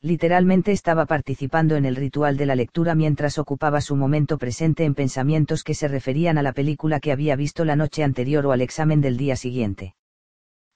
literalmente 0.00 0.70
estaba 0.70 1.06
participando 1.06 1.76
en 1.76 1.86
el 1.86 1.96
ritual 1.96 2.36
de 2.36 2.44
la 2.44 2.54
lectura 2.54 2.94
mientras 2.94 3.38
ocupaba 3.38 3.80
su 3.80 3.96
momento 3.96 4.36
presente 4.36 4.84
en 4.84 4.94
pensamientos 4.94 5.64
que 5.64 5.74
se 5.74 5.88
referían 5.88 6.36
a 6.36 6.42
la 6.42 6.52
película 6.52 7.00
que 7.00 7.10
había 7.10 7.36
visto 7.36 7.64
la 7.64 7.74
noche 7.74 8.04
anterior 8.04 8.44
o 8.44 8.52
al 8.52 8.60
examen 8.60 9.00
del 9.00 9.16
día 9.16 9.34
siguiente. 9.36 9.94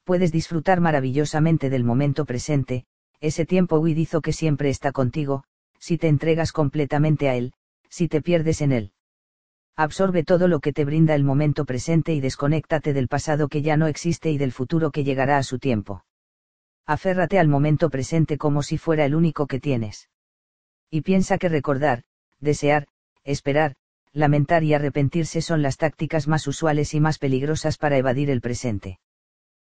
Puedes 0.05 0.33
disfrutar 0.33 0.81
maravillosamente 0.81 1.69
del 1.69 1.85
momento 1.85 2.25
presente, 2.25 2.87
ese 3.21 3.45
tiempo 3.45 3.79
huidizo 3.79 4.23
que 4.23 4.33
siempre 4.33 4.71
está 4.71 4.93
contigo, 4.93 5.45
si 5.79 5.99
te 5.99 6.09
entregas 6.09 6.51
completamente 6.51 7.29
a 7.29 7.35
él, 7.35 7.53
si 7.91 8.09
te 8.09 8.23
pierdes 8.23 8.63
en 8.63 8.73
él. 8.73 8.93
Absorbe 9.77 10.25
todo 10.25 10.49
lo 10.49 10.61
que 10.61 10.73
te 10.73 10.85
brinda 10.85 11.15
el 11.15 11.23
momento 11.23 11.67
presente 11.67 12.15
y 12.15 12.21
desconéctate 12.21 12.95
del 12.95 13.09
pasado 13.09 13.49
que 13.49 13.61
ya 13.61 13.77
no 13.77 13.87
existe 13.87 14.31
y 14.31 14.39
del 14.39 14.53
futuro 14.53 14.91
que 14.91 15.05
llegará 15.05 15.37
a 15.37 15.43
su 15.43 15.59
tiempo 15.59 16.03
aférrate 16.89 17.39
al 17.39 17.49
momento 17.49 17.91
presente 17.91 18.39
como 18.39 18.63
si 18.63 18.79
fuera 18.79 19.05
el 19.05 19.15
único 19.15 19.47
que 19.47 19.61
tienes. 19.61 20.09
Y 20.91 21.03
piensa 21.03 21.37
que 21.37 21.51
recordar, 21.51 22.05
desear, 22.41 22.89
esperar, 23.25 23.77
lamentar 24.15 24.65
y 24.65 24.73
arrepentirse 24.73 25.43
son 25.43 25.61
las 25.61 25.77
tácticas 25.77 26.29
más 26.29 26.47
usuales 26.47 26.95
y 26.95 27.01
más 27.01 27.19
peligrosas 27.19 27.77
para 27.77 27.99
evadir 27.99 28.31
el 28.31 28.41
presente. 28.41 29.01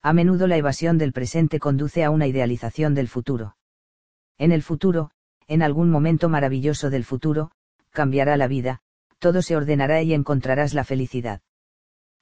A 0.02 0.12
menudo 0.12 0.46
la 0.46 0.56
evasión 0.56 0.98
del 0.98 1.12
presente 1.12 1.58
conduce 1.58 2.04
a 2.04 2.10
una 2.10 2.28
idealización 2.28 2.94
del 2.94 3.08
futuro. 3.08 3.56
En 4.38 4.52
el 4.52 4.62
futuro, 4.62 5.10
en 5.48 5.62
algún 5.62 5.90
momento 5.90 6.28
maravilloso 6.28 6.90
del 6.90 7.04
futuro, 7.04 7.50
cambiará 7.90 8.36
la 8.36 8.46
vida, 8.46 8.82
todo 9.18 9.42
se 9.42 9.56
ordenará 9.56 10.00
y 10.00 10.14
encontrarás 10.14 10.74
la 10.74 10.84
felicidad 10.84 11.42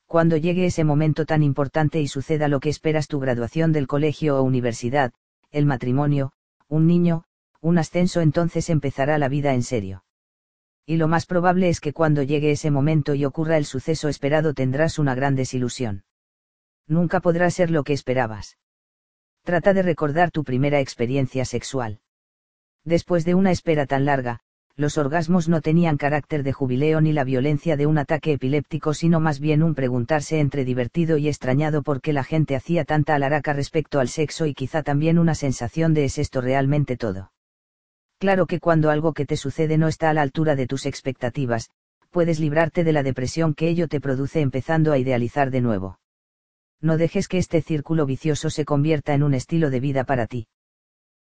cuando 0.09 0.39
llegue 0.39 0.65
ese 0.65 0.85
momento 0.85 1.27
tan 1.27 1.43
importante 1.43 2.01
y 2.01 2.09
suceda 2.09 2.49
lo 2.49 2.61
que 2.61 2.71
esperas 2.71 3.09
tu 3.09 3.21
graduación 3.21 3.73
del 3.73 3.87
colegio 3.87 4.39
o 4.39 4.43
universidad, 4.43 5.13
el 5.51 5.67
matrimonio, 5.67 6.33
un 6.67 6.87
niño, 6.87 7.25
un 7.61 7.77
ascenso 7.77 8.23
entonces 8.23 8.71
empezará 8.71 9.19
la 9.19 9.29
vida 9.29 9.53
en 9.53 9.63
serio. 9.63 10.05
Y 10.87 10.97
lo 10.97 11.09
más 11.09 11.27
probable 11.27 11.69
es 11.69 11.81
que 11.81 11.93
cuando 11.93 12.23
llegue 12.23 12.51
ese 12.51 12.71
momento 12.71 13.15
y 13.15 13.27
ocurra 13.27 13.59
el 13.59 13.67
suceso 13.67 14.09
esperado 14.09 14.55
tendrás 14.55 14.99
una 14.99 15.15
gran 15.15 15.35
desilusión. 15.35 16.05
Nunca 16.87 17.21
podrá 17.21 17.51
ser 17.51 17.71
lo 17.71 17.85
que 17.85 17.93
esperabas. 17.93 18.57
Trata 19.43 19.75
de 19.75 19.83
recordar 19.83 20.31
tu 20.31 20.43
primera 20.43 20.81
experiencia 20.81 21.45
sexual. 21.45 22.01
Después 22.83 23.27
de 23.27 23.35
una 23.35 23.51
espera 23.51 23.85
tan 23.85 24.07
larga, 24.07 24.41
los 24.79 24.97
orgasmos 24.97 25.49
no 25.49 25.61
tenían 25.61 25.97
carácter 25.97 26.45
de 26.45 26.53
jubileo 26.53 27.01
ni 27.01 27.13
la 27.13 27.25
violencia 27.25 27.77
de 27.77 27.87
un 27.87 27.99
ataque 27.99 28.35
epiléptico, 28.35 28.95
sino 28.95 29.19
más 29.19 29.41
bien 29.41 29.65
un 29.65 29.75
preguntarse 29.75 30.39
entre 30.39 30.65
divertido 30.65 31.19
y 31.19 31.27
extrañado 31.27 31.83
por 31.83 32.01
qué 32.01 32.13
la 32.13 32.23
gente 32.23 32.55
hacía 32.55 32.85
tanta 32.85 33.17
alaraca 33.17 33.53
respecto 33.53 33.99
al 33.99 34.09
sexo 34.09 34.47
y 34.47 34.55
quizá 34.55 34.85
también 34.85 35.19
una 35.19 35.35
sensación 35.35 35.95
de 35.95 36.05
es 36.05 36.17
esto 36.19 36.41
realmente 36.41 36.97
todo. 36.97 37.33
Claro 38.19 38.47
que 38.47 38.61
cuando 38.61 38.91
algo 38.91 39.15
que 39.15 39.27
te 39.27 39.37
sucede 39.37 39.79
no 39.79 39.89
está 39.89 40.11
a 40.11 40.15
la 40.15 40.23
altura 40.23 40.55
de 40.55 40.69
tus 40.69 40.87
expectativas, 40.87 41.71
puedes 42.11 42.39
librarte 42.39 42.85
de 42.85 42.93
la 42.93 43.03
depresión 43.03 43.55
que 43.55 43.69
ello 43.69 43.89
te 43.89 44.01
produce 44.01 44.41
empezando 44.41 44.93
a 44.93 44.99
idealizar 44.99 45.51
de 45.51 45.61
nuevo. 45.61 45.99
No 46.81 46.99
dejes 46.99 47.27
que 47.27 47.39
este 47.39 47.63
círculo 47.63 48.07
vicioso 48.07 48.49
se 48.49 48.65
convierta 48.65 49.13
en 49.13 49.25
un 49.25 49.35
estilo 49.35 49.71
de 49.71 49.81
vida 49.81 50.05
para 50.05 50.29
ti. 50.29 50.47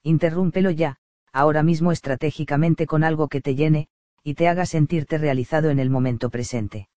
Interrúmpelo 0.02 0.70
ya, 0.70 1.01
ahora 1.32 1.62
mismo 1.62 1.92
estratégicamente 1.92 2.86
con 2.86 3.04
algo 3.04 3.28
que 3.28 3.40
te 3.40 3.54
llene, 3.54 3.88
y 4.22 4.34
te 4.34 4.48
haga 4.48 4.66
sentirte 4.66 5.18
realizado 5.18 5.70
en 5.70 5.78
el 5.78 5.90
momento 5.90 6.30
presente. 6.30 6.88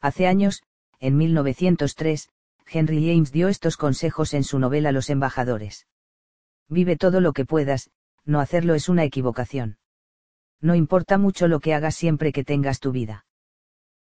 Hace 0.00 0.26
años, 0.26 0.62
en 1.00 1.16
1903, 1.16 2.28
Henry 2.66 3.08
James 3.08 3.32
dio 3.32 3.48
estos 3.48 3.76
consejos 3.76 4.34
en 4.34 4.44
su 4.44 4.58
novela 4.58 4.92
Los 4.92 5.10
embajadores. 5.10 5.86
Vive 6.68 6.96
todo 6.96 7.20
lo 7.20 7.32
que 7.32 7.44
puedas, 7.44 7.90
no 8.24 8.40
hacerlo 8.40 8.74
es 8.74 8.88
una 8.88 9.04
equivocación. 9.04 9.78
No 10.60 10.74
importa 10.74 11.18
mucho 11.18 11.48
lo 11.48 11.60
que 11.60 11.74
hagas 11.74 11.94
siempre 11.94 12.32
que 12.32 12.44
tengas 12.44 12.80
tu 12.80 12.92
vida. 12.92 13.26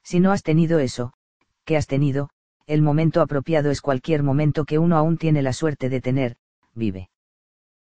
Si 0.03 0.19
no 0.19 0.31
has 0.31 0.43
tenido 0.43 0.79
eso, 0.79 1.13
que 1.65 1.77
has 1.77 1.87
tenido, 1.87 2.29
el 2.65 2.81
momento 2.81 3.21
apropiado 3.21 3.71
es 3.71 3.81
cualquier 3.81 4.23
momento 4.23 4.65
que 4.65 4.79
uno 4.79 4.97
aún 4.97 5.17
tiene 5.17 5.41
la 5.41 5.53
suerte 5.53 5.89
de 5.89 6.01
tener, 6.01 6.37
vive. 6.73 7.10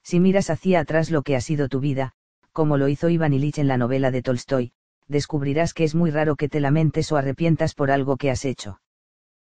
Si 0.04 0.20
miras 0.20 0.50
hacia 0.50 0.82
atrás 0.82 1.10
lo 1.10 1.24
que 1.24 1.36
ha 1.36 1.42
sido 1.42 1.70
tu 1.70 1.80
vida, 1.80 2.12
como 2.52 2.78
lo 2.78 2.88
hizo 2.88 3.10
Ivan 3.10 3.34
Illich 3.34 3.58
en 3.58 3.68
la 3.68 3.78
novela 3.78 4.12
de 4.12 4.22
Tolstoy, 4.22 4.74
descubrirás 5.08 5.74
que 5.74 5.84
es 5.84 5.96
muy 5.96 6.12
raro 6.12 6.36
que 6.36 6.50
te 6.50 6.60
lamentes 6.60 7.12
o 7.12 7.18
arrepientas 7.18 7.74
por 7.74 7.90
algo 7.90 8.18
que 8.18 8.30
has 8.30 8.46
hecho. 8.46 8.82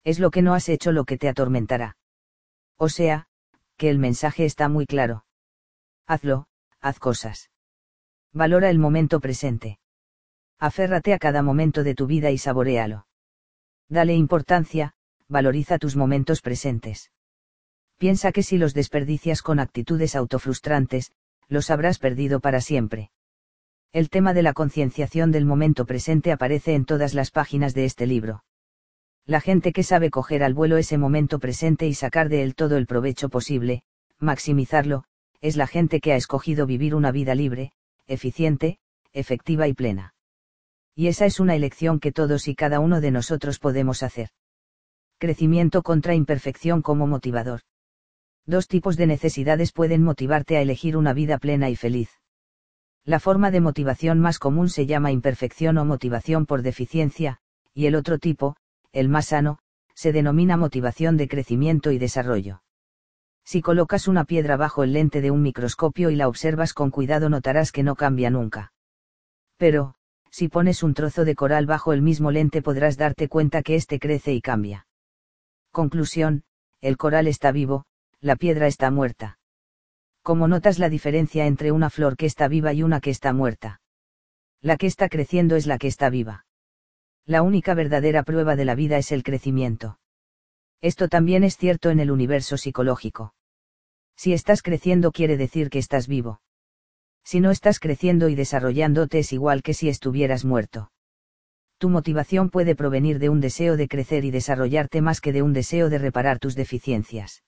Es 0.05 0.19
lo 0.19 0.31
que 0.31 0.43
no 0.43 0.55
has 0.55 0.69
hecho 0.69 0.93
lo 0.93 1.05
que 1.05 1.17
te 1.17 1.29
atormentará. 1.29 1.97
O 2.77 2.89
sea, 2.89 3.27
que 3.77 3.89
el 3.89 3.99
mensaje 3.99 4.45
está 4.45 4.69
muy 4.69 4.87
claro. 4.87 5.25
Hazlo, 6.07 6.47
haz 6.81 6.99
cosas. 6.99 7.51
Valora 8.33 8.69
el 8.69 8.79
momento 8.79 9.21
presente. 9.21 9.79
Aférrate 10.59 11.15
a 11.15 11.19
cada 11.19 11.43
momento 11.43 11.83
de 11.85 11.95
tu 11.95 12.07
vida 12.07 12.31
y 12.31 12.39
saborealo. 12.39 13.07
Dale 13.89 14.15
importancia, 14.15 14.95
valoriza 15.29 15.79
tus 15.79 15.97
momentos 15.97 16.43
presentes. 16.43 17.11
Piensa 17.99 18.33
que 18.33 18.43
si 18.43 18.59
los 18.59 18.75
desperdicias 18.75 19.43
con 19.43 19.61
actitudes 19.61 20.17
autofrustrantes, 20.17 21.13
los 21.49 21.71
habrás 21.71 21.99
perdido 21.99 22.41
para 22.41 22.61
siempre. 22.61 23.11
El 23.93 24.11
tema 24.11 24.35
de 24.35 24.43
la 24.43 24.53
concienciación 24.53 25.31
del 25.31 25.45
momento 25.45 25.87
presente 25.87 26.33
aparece 26.33 26.75
en 26.75 26.85
todas 26.85 27.15
las 27.15 27.31
páginas 27.31 27.75
de 27.75 27.85
este 27.85 28.07
libro. 28.07 28.45
La 29.25 29.41
gente 29.41 29.73
que 29.73 29.85
sabe 29.85 30.11
coger 30.11 30.43
al 30.43 30.53
vuelo 30.53 30.77
ese 30.77 30.99
momento 30.99 31.39
presente 31.39 31.87
y 31.87 31.95
sacar 31.95 32.29
de 32.29 32.43
él 32.43 32.55
todo 32.55 32.77
el 32.77 32.87
provecho 32.87 33.29
posible, 33.29 33.85
maximizarlo, 34.19 35.05
es 35.41 35.57
la 35.57 35.67
gente 35.67 36.01
que 36.01 36.13
ha 36.13 36.17
escogido 36.17 36.67
vivir 36.67 36.95
una 36.95 37.13
vida 37.13 37.35
libre, 37.35 37.73
eficiente, 38.07 38.79
efectiva 39.13 39.69
y 39.69 39.75
plena. 39.75 40.15
Y 40.95 41.07
esa 41.07 41.27
es 41.27 41.41
una 41.41 41.55
elección 41.55 42.01
que 42.01 42.13
todos 42.13 42.49
y 42.49 42.55
cada 42.55 42.81
uno 42.81 43.01
de 43.01 43.11
nosotros 43.11 43.59
podemos 43.59 44.03
hacer. 44.03 44.29
Crecimiento 45.19 45.83
contra 45.83 46.15
imperfección 46.15 46.83
como 46.83 47.07
motivador. 47.07 47.61
Dos 48.47 48.69
tipos 48.69 48.97
de 48.97 49.07
necesidades 49.07 49.73
pueden 49.73 50.03
motivarte 50.03 50.57
a 50.57 50.61
elegir 50.61 50.97
una 50.97 51.15
vida 51.15 51.39
plena 51.39 51.71
y 51.71 51.77
feliz. 51.77 52.11
La 53.05 53.21
forma 53.21 53.51
de 53.51 53.61
motivación 53.61 54.21
más 54.21 54.39
común 54.39 54.69
se 54.69 54.87
llama 54.87 55.13
imperfección 55.13 55.79
o 55.79 55.85
motivación 55.85 56.47
por 56.47 56.63
deficiencia, 56.63 57.39
y 57.73 57.87
el 57.87 57.95
otro 57.95 58.19
tipo, 58.19 58.57
el 58.93 59.09
más 59.09 59.27
sano, 59.27 59.59
se 59.95 60.13
denomina 60.13 60.57
motivación 60.57 61.17
de 61.17 61.29
crecimiento 61.29 61.91
y 61.91 61.99
desarrollo. 61.99 62.63
Si 63.45 63.61
colocas 63.61 64.09
una 64.09 64.25
piedra 64.25 64.57
bajo 64.57 64.83
el 64.83 64.93
lente 64.93 65.21
de 65.21 65.31
un 65.31 65.43
microscopio 65.43 66.11
y 66.11 66.17
la 66.17 66.29
observas 66.29 66.73
con 66.73 66.91
cuidado 66.91 67.29
notarás 67.29 67.73
que 67.73 67.83
no 67.83 67.95
cambia 67.95 68.31
nunca. 68.31 68.73
Pero, 69.57 69.95
si 70.31 70.49
pones 70.49 70.83
un 70.83 70.95
trozo 70.95 71.25
de 71.25 71.35
coral 71.35 71.67
bajo 71.67 71.93
el 71.93 72.03
mismo 72.03 72.31
lente 72.31 72.63
podrás 72.63 72.97
darte 72.97 73.29
cuenta 73.29 73.63
que 73.63 73.77
éste 73.77 73.99
crece 73.99 74.33
y 74.33 74.41
cambia. 74.41 74.87
Conclusión, 75.71 76.45
el 76.81 76.97
coral 76.97 77.29
está 77.29 77.53
vivo, 77.53 77.85
la 78.25 78.37
piedra 78.37 78.67
está 78.69 78.91
muerta. 78.91 79.39
¿Cómo 80.23 80.49
notas 80.49 80.79
la 80.79 80.89
diferencia 80.89 81.47
entre 81.47 81.73
una 81.73 81.91
flor 81.91 82.17
que 82.17 82.25
está 82.25 82.49
viva 82.49 82.73
y 82.73 82.83
una 82.83 83.03
que 83.03 83.11
está 83.11 83.35
muerta? 83.35 83.83
La 84.63 84.79
que 84.79 84.87
está 84.87 85.11
creciendo 85.11 85.57
es 85.57 85.67
la 85.67 85.77
que 85.77 85.89
está 85.89 86.09
viva. 86.09 86.47
La 87.27 87.43
única 87.43 87.75
verdadera 87.75 88.23
prueba 88.23 88.57
de 88.57 88.65
la 88.65 88.75
vida 88.75 88.97
es 88.97 89.13
el 89.13 89.25
crecimiento. 89.25 89.99
Esto 90.81 91.09
también 91.09 91.45
es 91.45 91.59
cierto 91.59 91.91
en 91.91 92.01
el 92.01 92.11
universo 92.11 92.57
psicológico. 92.57 93.35
Si 94.17 94.33
estás 94.33 94.63
creciendo 94.63 95.13
quiere 95.13 95.37
decir 95.37 95.69
que 95.69 95.79
estás 95.79 96.09
vivo. 96.09 96.41
Si 97.25 97.41
no 97.41 97.51
estás 97.51 97.79
creciendo 97.79 98.31
y 98.31 98.37
desarrollándote 98.37 99.19
es 99.19 99.35
igual 99.35 99.63
que 99.63 99.75
si 99.75 99.91
estuvieras 99.91 100.47
muerto. 100.47 100.91
Tu 101.77 101.91
motivación 101.91 102.49
puede 102.49 102.75
provenir 102.75 103.19
de 103.19 103.29
un 103.29 103.43
deseo 103.43 103.77
de 103.77 103.87
crecer 103.87 104.25
y 104.25 104.31
desarrollarte 104.31 105.03
más 105.03 105.21
que 105.21 105.35
de 105.35 105.43
un 105.43 105.53
deseo 105.53 105.91
de 105.91 105.99
reparar 105.99 106.39
tus 106.39 106.55
deficiencias. 106.55 107.43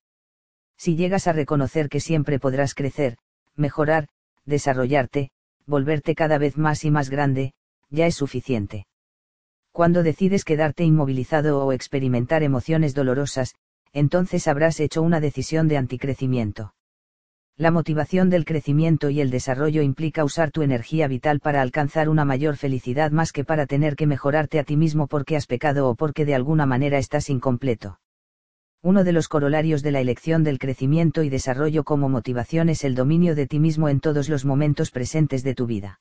Si 0.76 0.96
llegas 0.96 1.26
a 1.26 1.32
reconocer 1.32 1.88
que 1.88 2.00
siempre 2.00 2.38
podrás 2.38 2.74
crecer, 2.74 3.16
mejorar, 3.54 4.08
desarrollarte, 4.44 5.30
volverte 5.66 6.14
cada 6.14 6.38
vez 6.38 6.56
más 6.56 6.84
y 6.84 6.90
más 6.90 7.10
grande, 7.10 7.52
ya 7.90 8.06
es 8.06 8.14
suficiente. 8.14 8.86
Cuando 9.72 10.02
decides 10.02 10.44
quedarte 10.44 10.84
inmovilizado 10.84 11.64
o 11.64 11.72
experimentar 11.72 12.42
emociones 12.42 12.94
dolorosas, 12.94 13.54
entonces 13.92 14.48
habrás 14.48 14.80
hecho 14.80 15.02
una 15.02 15.20
decisión 15.20 15.68
de 15.68 15.76
anticrecimiento. 15.76 16.74
La 17.58 17.70
motivación 17.70 18.28
del 18.28 18.44
crecimiento 18.44 19.08
y 19.08 19.20
el 19.22 19.30
desarrollo 19.30 19.80
implica 19.80 20.24
usar 20.24 20.50
tu 20.50 20.62
energía 20.62 21.08
vital 21.08 21.40
para 21.40 21.62
alcanzar 21.62 22.10
una 22.10 22.26
mayor 22.26 22.56
felicidad 22.56 23.10
más 23.10 23.32
que 23.32 23.44
para 23.44 23.66
tener 23.66 23.96
que 23.96 24.06
mejorarte 24.06 24.58
a 24.58 24.64
ti 24.64 24.76
mismo 24.76 25.06
porque 25.06 25.36
has 25.36 25.46
pecado 25.46 25.88
o 25.88 25.94
porque 25.94 26.26
de 26.26 26.34
alguna 26.34 26.66
manera 26.66 26.98
estás 26.98 27.30
incompleto. 27.30 27.98
Uno 28.86 29.02
de 29.02 29.10
los 29.10 29.26
corolarios 29.26 29.82
de 29.82 29.90
la 29.90 29.98
elección 29.98 30.44
del 30.44 30.60
crecimiento 30.60 31.24
y 31.24 31.28
desarrollo 31.28 31.82
como 31.82 32.08
motivación 32.08 32.68
es 32.68 32.84
el 32.84 32.94
dominio 32.94 33.34
de 33.34 33.48
ti 33.48 33.58
mismo 33.58 33.88
en 33.88 33.98
todos 33.98 34.28
los 34.28 34.44
momentos 34.44 34.92
presentes 34.92 35.42
de 35.42 35.56
tu 35.56 35.66
vida. 35.66 36.00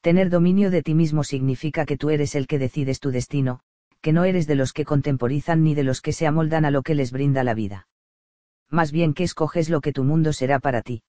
Tener 0.00 0.28
dominio 0.28 0.72
de 0.72 0.82
ti 0.82 0.94
mismo 0.94 1.22
significa 1.22 1.86
que 1.86 1.96
tú 1.96 2.10
eres 2.10 2.34
el 2.34 2.48
que 2.48 2.58
decides 2.58 2.98
tu 2.98 3.12
destino, 3.12 3.60
que 4.00 4.12
no 4.12 4.24
eres 4.24 4.48
de 4.48 4.56
los 4.56 4.72
que 4.72 4.84
contemporizan 4.84 5.62
ni 5.62 5.76
de 5.76 5.84
los 5.84 6.00
que 6.00 6.12
se 6.12 6.26
amoldan 6.26 6.64
a 6.64 6.72
lo 6.72 6.82
que 6.82 6.96
les 6.96 7.12
brinda 7.12 7.44
la 7.44 7.54
vida. 7.54 7.86
Más 8.68 8.90
bien 8.90 9.14
que 9.14 9.22
escoges 9.22 9.70
lo 9.70 9.80
que 9.80 9.92
tu 9.92 10.02
mundo 10.02 10.32
será 10.32 10.58
para 10.58 10.82
ti. 10.82 11.04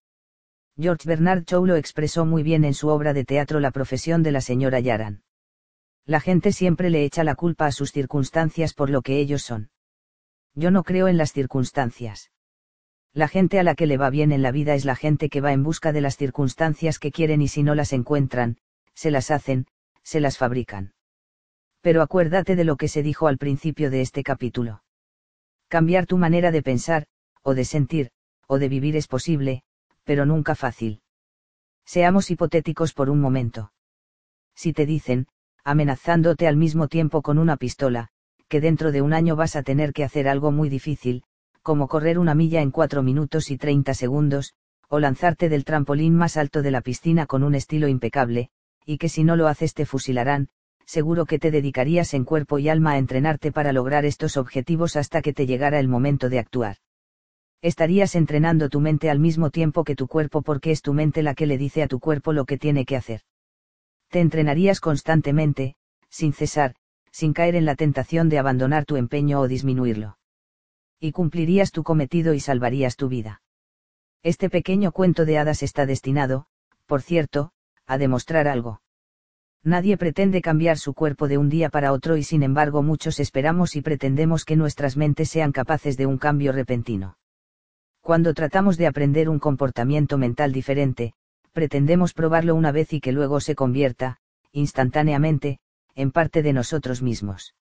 George 0.79 1.07
Bernard 1.07 1.45
Shaw 1.47 1.65
lo 1.65 1.75
expresó 1.75 2.23
muy 2.23 2.43
bien 2.43 2.63
en 2.65 2.75
su 2.75 2.89
obra 2.89 3.13
de 3.13 3.25
teatro 3.25 3.59
La 3.59 3.71
profesión 3.71 4.21
de 4.21 4.31
la 4.31 4.41
señora 4.41 4.79
Yaran. 4.79 5.23
La 6.05 6.19
gente 6.19 6.51
siempre 6.51 6.91
le 6.91 7.03
echa 7.03 7.23
la 7.23 7.33
culpa 7.33 7.65
a 7.65 7.71
sus 7.71 7.91
circunstancias 7.91 8.75
por 8.75 8.91
lo 8.91 9.01
que 9.01 9.17
ellos 9.17 9.41
son. 9.41 9.71
Yo 10.55 10.71
no 10.71 10.83
creo 10.83 11.07
en 11.07 11.17
las 11.17 11.33
circunstancias. 11.33 12.31
La 13.13 13.27
gente 13.27 13.59
a 13.59 13.63
la 13.63 13.75
que 13.75 13.85
le 13.85 13.97
va 13.97 14.09
bien 14.09 14.31
en 14.31 14.41
la 14.41 14.51
vida 14.51 14.73
es 14.75 14.85
la 14.85 14.95
gente 14.95 15.29
que 15.29 15.41
va 15.41 15.53
en 15.53 15.63
busca 15.63 15.91
de 15.91 16.01
las 16.01 16.17
circunstancias 16.17 16.99
que 16.99 17.11
quieren 17.11 17.41
y 17.41 17.47
si 17.47 17.63
no 17.63 17.75
las 17.75 17.93
encuentran, 17.93 18.57
se 18.95 19.11
las 19.11 19.31
hacen, 19.31 19.67
se 20.03 20.19
las 20.19 20.37
fabrican. 20.37 20.93
Pero 21.81 22.01
acuérdate 22.01 22.55
de 22.55 22.63
lo 22.63 22.75
que 22.75 22.87
se 22.87 23.03
dijo 23.03 23.27
al 23.27 23.37
principio 23.37 23.89
de 23.89 24.01
este 24.01 24.23
capítulo. 24.23 24.83
Cambiar 25.67 26.05
tu 26.05 26.17
manera 26.17 26.51
de 26.51 26.61
pensar, 26.63 27.07
o 27.41 27.53
de 27.53 27.65
sentir, 27.65 28.11
o 28.47 28.57
de 28.57 28.69
vivir 28.69 28.95
es 28.95 29.07
posible, 29.07 29.63
pero 30.03 30.25
nunca 30.25 30.55
fácil. 30.55 31.01
Seamos 31.85 32.31
hipotéticos 32.31 32.93
por 32.93 33.09
un 33.09 33.19
momento. 33.19 33.73
Si 34.55 34.71
te 34.73 34.85
dicen, 34.85 35.27
amenazándote 35.63 36.47
al 36.47 36.57
mismo 36.57 36.87
tiempo 36.87 37.21
con 37.21 37.37
una 37.37 37.57
pistola, 37.57 38.09
que 38.53 38.61
dentro 38.61 38.91
de 38.91 39.01
un 39.01 39.13
año 39.13 39.35
vas 39.35 39.55
a 39.55 39.63
tener 39.63 39.93
que 39.93 40.03
hacer 40.03 40.27
algo 40.27 40.51
muy 40.51 40.69
difícil, 40.69 41.23
como 41.63 41.87
correr 41.87 42.19
una 42.19 42.35
milla 42.35 42.61
en 42.61 42.69
4 42.69 43.01
minutos 43.01 43.49
y 43.49 43.57
30 43.57 43.95
segundos, 43.95 44.53
o 44.89 44.99
lanzarte 44.99 45.49
del 45.49 45.65
trampolín 45.65 46.13
más 46.13 46.37
alto 46.37 46.61
de 46.61 46.69
la 46.69 46.81
piscina 46.81 47.25
con 47.25 47.41
un 47.43 47.55
estilo 47.55 47.87
impecable, 47.87 48.51
y 48.85 48.99
que 48.99 49.09
si 49.09 49.23
no 49.23 49.35
lo 49.37 49.47
haces 49.47 49.73
te 49.73 49.87
fusilarán, 49.87 50.49
seguro 50.85 51.25
que 51.25 51.39
te 51.39 51.49
dedicarías 51.49 52.13
en 52.13 52.25
cuerpo 52.25 52.59
y 52.59 52.69
alma 52.69 52.91
a 52.91 52.99
entrenarte 52.99 53.51
para 53.51 53.73
lograr 53.73 54.05
estos 54.05 54.37
objetivos 54.37 54.97
hasta 54.97 55.23
que 55.23 55.33
te 55.33 55.47
llegara 55.47 55.79
el 55.79 55.87
momento 55.87 56.29
de 56.29 56.37
actuar. 56.37 56.77
Estarías 57.63 58.13
entrenando 58.13 58.69
tu 58.69 58.81
mente 58.81 59.09
al 59.09 59.17
mismo 59.17 59.49
tiempo 59.49 59.83
que 59.83 59.95
tu 59.95 60.07
cuerpo 60.07 60.43
porque 60.43 60.69
es 60.69 60.83
tu 60.83 60.93
mente 60.93 61.23
la 61.23 61.33
que 61.33 61.47
le 61.47 61.57
dice 61.57 61.81
a 61.81 61.87
tu 61.87 61.99
cuerpo 61.99 62.33
lo 62.33 62.45
que 62.45 62.59
tiene 62.59 62.85
que 62.85 62.97
hacer. 62.97 63.21
Te 64.09 64.19
entrenarías 64.19 64.79
constantemente, 64.79 65.73
sin 66.11 66.33
cesar, 66.33 66.75
sin 67.13 67.31
caer 67.31 67.55
en 67.55 67.65
la 67.65 67.75
tentación 67.75 68.27
de 68.27 68.39
abandonar 68.39 68.85
tu 68.85 68.97
empeño 68.97 69.39
o 69.39 69.47
disminuirlo. 69.47 70.17
Y 70.99 71.11
cumplirías 71.11 71.71
tu 71.71 71.83
cometido 71.83 72.33
y 72.33 72.39
salvarías 72.39 72.95
tu 72.95 73.07
vida. 73.07 73.41
Este 74.23 74.49
pequeño 74.49 74.91
cuento 74.91 75.23
de 75.23 75.37
hadas 75.37 75.61
está 75.61 75.85
destinado, 75.85 76.47
por 76.87 77.03
cierto, 77.03 77.51
a 77.85 77.97
demostrar 77.99 78.47
algo. 78.47 78.81
Nadie 79.63 79.95
pretende 79.95 80.41
cambiar 80.41 80.77
su 80.77 80.93
cuerpo 80.93 81.27
de 81.27 81.37
un 81.37 81.49
día 81.49 81.69
para 81.69 81.93
otro 81.93 82.17
y 82.17 82.23
sin 82.23 82.41
embargo 82.41 82.81
muchos 82.81 83.19
esperamos 83.19 83.75
y 83.75 83.81
pretendemos 83.81 84.43
que 84.43 84.55
nuestras 84.55 84.97
mentes 84.97 85.29
sean 85.29 85.51
capaces 85.51 85.97
de 85.97 86.05
un 86.05 86.17
cambio 86.17 86.51
repentino. 86.51 87.17
Cuando 88.01 88.33
tratamos 88.33 88.75
de 88.77 88.87
aprender 88.87 89.29
un 89.29 89.39
comportamiento 89.39 90.17
mental 90.17 90.51
diferente, 90.51 91.13
pretendemos 91.53 92.13
probarlo 92.13 92.55
una 92.55 92.71
vez 92.71 92.91
y 92.91 92.99
que 92.99 93.11
luego 93.11 93.39
se 93.39 93.55
convierta, 93.55 94.17
instantáneamente, 94.51 95.59
en 95.95 96.11
parte 96.11 96.43
de 96.43 96.53
nosotros 96.53 97.01
mismos. 97.01 97.55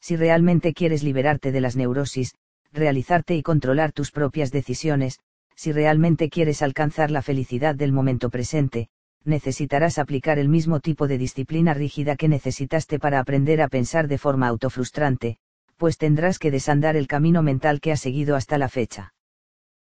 Si 0.00 0.16
realmente 0.16 0.74
quieres 0.74 1.02
liberarte 1.02 1.52
de 1.52 1.60
las 1.60 1.76
neurosis, 1.76 2.34
realizarte 2.72 3.34
y 3.34 3.42
controlar 3.42 3.92
tus 3.92 4.10
propias 4.10 4.50
decisiones, 4.50 5.18
si 5.54 5.72
realmente 5.72 6.28
quieres 6.28 6.62
alcanzar 6.62 7.10
la 7.10 7.22
felicidad 7.22 7.74
del 7.74 7.92
momento 7.92 8.30
presente, 8.30 8.88
necesitarás 9.24 9.98
aplicar 9.98 10.38
el 10.38 10.48
mismo 10.48 10.80
tipo 10.80 11.08
de 11.08 11.18
disciplina 11.18 11.74
rígida 11.74 12.16
que 12.16 12.28
necesitaste 12.28 12.98
para 12.98 13.18
aprender 13.18 13.60
a 13.60 13.68
pensar 13.68 14.08
de 14.08 14.18
forma 14.18 14.46
autofrustrante, 14.46 15.38
pues 15.76 15.98
tendrás 15.98 16.38
que 16.38 16.50
desandar 16.50 16.96
el 16.96 17.06
camino 17.06 17.42
mental 17.42 17.80
que 17.80 17.92
has 17.92 18.00
seguido 18.00 18.36
hasta 18.36 18.58
la 18.58 18.68
fecha. 18.68 19.14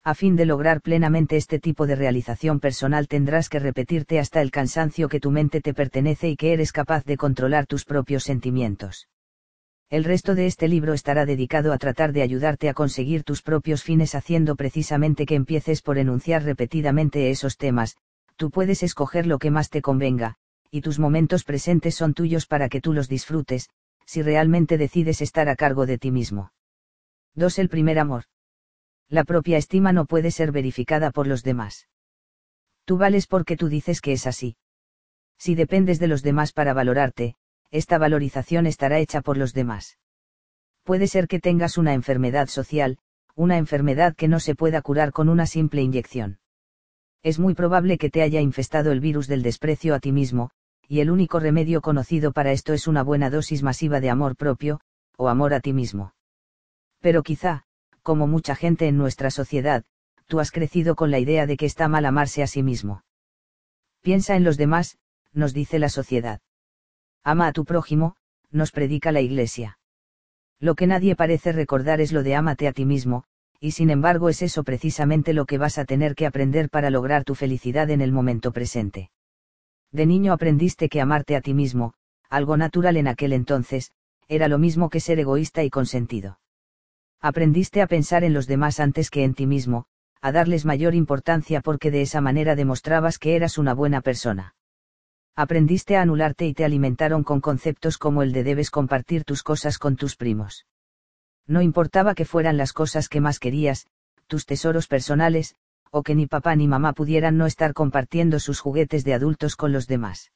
A 0.04 0.14
fin 0.14 0.36
de 0.36 0.46
lograr 0.46 0.80
plenamente 0.80 1.36
este 1.36 1.58
tipo 1.58 1.86
de 1.86 1.96
realización 1.96 2.60
personal 2.60 3.08
tendrás 3.08 3.48
que 3.48 3.58
repetirte 3.58 4.18
hasta 4.18 4.40
el 4.40 4.50
cansancio 4.50 5.08
que 5.08 5.20
tu 5.20 5.30
mente 5.30 5.60
te 5.60 5.74
pertenece 5.74 6.28
y 6.30 6.36
que 6.36 6.52
eres 6.52 6.72
capaz 6.72 7.04
de 7.04 7.16
controlar 7.16 7.66
tus 7.66 7.84
propios 7.84 8.22
sentimientos. 8.22 9.08
El 9.90 10.04
resto 10.04 10.34
de 10.34 10.46
este 10.46 10.68
libro 10.68 10.92
estará 10.92 11.26
dedicado 11.26 11.72
a 11.72 11.78
tratar 11.78 12.12
de 12.12 12.22
ayudarte 12.22 12.68
a 12.68 12.74
conseguir 12.74 13.24
tus 13.24 13.42
propios 13.42 13.82
fines 13.82 14.14
haciendo 14.14 14.54
precisamente 14.54 15.26
que 15.26 15.34
empieces 15.34 15.82
por 15.82 15.98
enunciar 15.98 16.42
repetidamente 16.42 17.30
esos 17.30 17.56
temas, 17.56 17.96
tú 18.36 18.50
puedes 18.50 18.82
escoger 18.82 19.26
lo 19.26 19.38
que 19.38 19.50
más 19.50 19.70
te 19.70 19.82
convenga, 19.82 20.36
y 20.70 20.82
tus 20.82 20.98
momentos 20.98 21.44
presentes 21.44 21.94
son 21.94 22.14
tuyos 22.14 22.46
para 22.46 22.68
que 22.68 22.80
tú 22.80 22.92
los 22.92 23.08
disfrutes, 23.08 23.70
si 24.04 24.22
realmente 24.22 24.78
decides 24.78 25.22
estar 25.22 25.48
a 25.48 25.56
cargo 25.56 25.86
de 25.86 25.98
ti 25.98 26.10
mismo. 26.10 26.52
2. 27.34 27.58
El 27.58 27.68
primer 27.68 27.98
amor 27.98 28.24
la 29.08 29.24
propia 29.24 29.56
estima 29.56 29.92
no 29.92 30.04
puede 30.04 30.30
ser 30.30 30.52
verificada 30.52 31.10
por 31.10 31.26
los 31.26 31.42
demás. 31.42 31.88
Tú 32.84 32.98
vales 32.98 33.26
porque 33.26 33.56
tú 33.56 33.68
dices 33.68 34.00
que 34.00 34.12
es 34.12 34.26
así. 34.26 34.56
Si 35.38 35.54
dependes 35.54 35.98
de 35.98 36.08
los 36.08 36.22
demás 36.22 36.52
para 36.52 36.74
valorarte, 36.74 37.34
esta 37.70 37.98
valorización 37.98 38.66
estará 38.66 38.98
hecha 38.98 39.20
por 39.20 39.36
los 39.36 39.52
demás. 39.52 39.98
Puede 40.82 41.06
ser 41.06 41.28
que 41.28 41.38
tengas 41.38 41.78
una 41.78 41.94
enfermedad 41.94 42.48
social, 42.48 42.98
una 43.34 43.58
enfermedad 43.58 44.16
que 44.16 44.26
no 44.26 44.40
se 44.40 44.54
pueda 44.54 44.82
curar 44.82 45.12
con 45.12 45.28
una 45.28 45.46
simple 45.46 45.82
inyección. 45.82 46.38
Es 47.22 47.38
muy 47.38 47.54
probable 47.54 47.98
que 47.98 48.10
te 48.10 48.22
haya 48.22 48.40
infestado 48.40 48.90
el 48.90 49.00
virus 49.00 49.26
del 49.26 49.42
desprecio 49.42 49.94
a 49.94 50.00
ti 50.00 50.12
mismo, 50.12 50.50
y 50.88 51.00
el 51.00 51.10
único 51.10 51.38
remedio 51.38 51.82
conocido 51.82 52.32
para 52.32 52.52
esto 52.52 52.72
es 52.72 52.86
una 52.86 53.02
buena 53.02 53.28
dosis 53.30 53.62
masiva 53.62 54.00
de 54.00 54.10
amor 54.10 54.34
propio, 54.34 54.80
o 55.16 55.28
amor 55.28 55.52
a 55.52 55.60
ti 55.60 55.72
mismo. 55.72 56.14
Pero 57.00 57.22
quizá, 57.22 57.64
como 58.08 58.26
mucha 58.26 58.54
gente 58.54 58.88
en 58.88 58.96
nuestra 58.96 59.30
sociedad, 59.30 59.84
tú 60.28 60.40
has 60.40 60.50
crecido 60.50 60.96
con 60.96 61.10
la 61.10 61.18
idea 61.18 61.44
de 61.44 61.58
que 61.58 61.66
está 61.66 61.88
mal 61.88 62.06
amarse 62.06 62.42
a 62.42 62.46
sí 62.46 62.62
mismo. 62.62 63.04
Piensa 64.00 64.34
en 64.34 64.44
los 64.44 64.56
demás, 64.56 64.96
nos 65.34 65.52
dice 65.52 65.78
la 65.78 65.90
sociedad. 65.90 66.40
Ama 67.22 67.48
a 67.48 67.52
tu 67.52 67.66
prójimo, 67.66 68.16
nos 68.50 68.72
predica 68.72 69.12
la 69.12 69.20
Iglesia. 69.20 69.78
Lo 70.58 70.74
que 70.74 70.86
nadie 70.86 71.16
parece 71.16 71.52
recordar 71.52 72.00
es 72.00 72.10
lo 72.10 72.22
de 72.22 72.34
ámate 72.34 72.66
a 72.66 72.72
ti 72.72 72.86
mismo, 72.86 73.24
y 73.60 73.72
sin 73.72 73.90
embargo 73.90 74.30
es 74.30 74.40
eso 74.40 74.64
precisamente 74.64 75.34
lo 75.34 75.44
que 75.44 75.58
vas 75.58 75.76
a 75.76 75.84
tener 75.84 76.14
que 76.14 76.24
aprender 76.24 76.70
para 76.70 76.88
lograr 76.88 77.24
tu 77.24 77.34
felicidad 77.34 77.90
en 77.90 78.00
el 78.00 78.10
momento 78.10 78.52
presente. 78.52 79.10
De 79.92 80.06
niño 80.06 80.32
aprendiste 80.32 80.88
que 80.88 81.02
amarte 81.02 81.36
a 81.36 81.42
ti 81.42 81.52
mismo, 81.52 81.92
algo 82.30 82.56
natural 82.56 82.96
en 82.96 83.06
aquel 83.06 83.34
entonces, 83.34 83.92
era 84.28 84.48
lo 84.48 84.56
mismo 84.56 84.88
que 84.88 85.00
ser 85.00 85.18
egoísta 85.18 85.62
y 85.62 85.68
consentido. 85.68 86.38
Aprendiste 87.20 87.82
a 87.82 87.86
pensar 87.86 88.22
en 88.22 88.32
los 88.32 88.46
demás 88.46 88.78
antes 88.78 89.10
que 89.10 89.24
en 89.24 89.34
ti 89.34 89.46
mismo, 89.46 89.86
a 90.20 90.30
darles 90.32 90.64
mayor 90.64 90.94
importancia 90.94 91.60
porque 91.60 91.90
de 91.90 92.02
esa 92.02 92.20
manera 92.20 92.54
demostrabas 92.54 93.18
que 93.18 93.34
eras 93.34 93.58
una 93.58 93.74
buena 93.74 94.00
persona. 94.00 94.54
Aprendiste 95.34 95.96
a 95.96 96.02
anularte 96.02 96.46
y 96.46 96.54
te 96.54 96.64
alimentaron 96.64 97.22
con 97.24 97.40
conceptos 97.40 97.98
como 97.98 98.22
el 98.22 98.32
de 98.32 98.44
debes 98.44 98.70
compartir 98.70 99.24
tus 99.24 99.42
cosas 99.42 99.78
con 99.78 99.96
tus 99.96 100.16
primos. 100.16 100.66
No 101.46 101.62
importaba 101.62 102.14
que 102.14 102.24
fueran 102.24 102.56
las 102.56 102.72
cosas 102.72 103.08
que 103.08 103.20
más 103.20 103.38
querías, 103.38 103.86
tus 104.26 104.46
tesoros 104.46 104.86
personales, 104.86 105.56
o 105.90 106.02
que 106.02 106.14
ni 106.14 106.26
papá 106.26 106.54
ni 106.54 106.68
mamá 106.68 106.92
pudieran 106.92 107.36
no 107.36 107.46
estar 107.46 107.72
compartiendo 107.72 108.38
sus 108.38 108.60
juguetes 108.60 109.04
de 109.04 109.14
adultos 109.14 109.56
con 109.56 109.72
los 109.72 109.86
demás. 109.86 110.30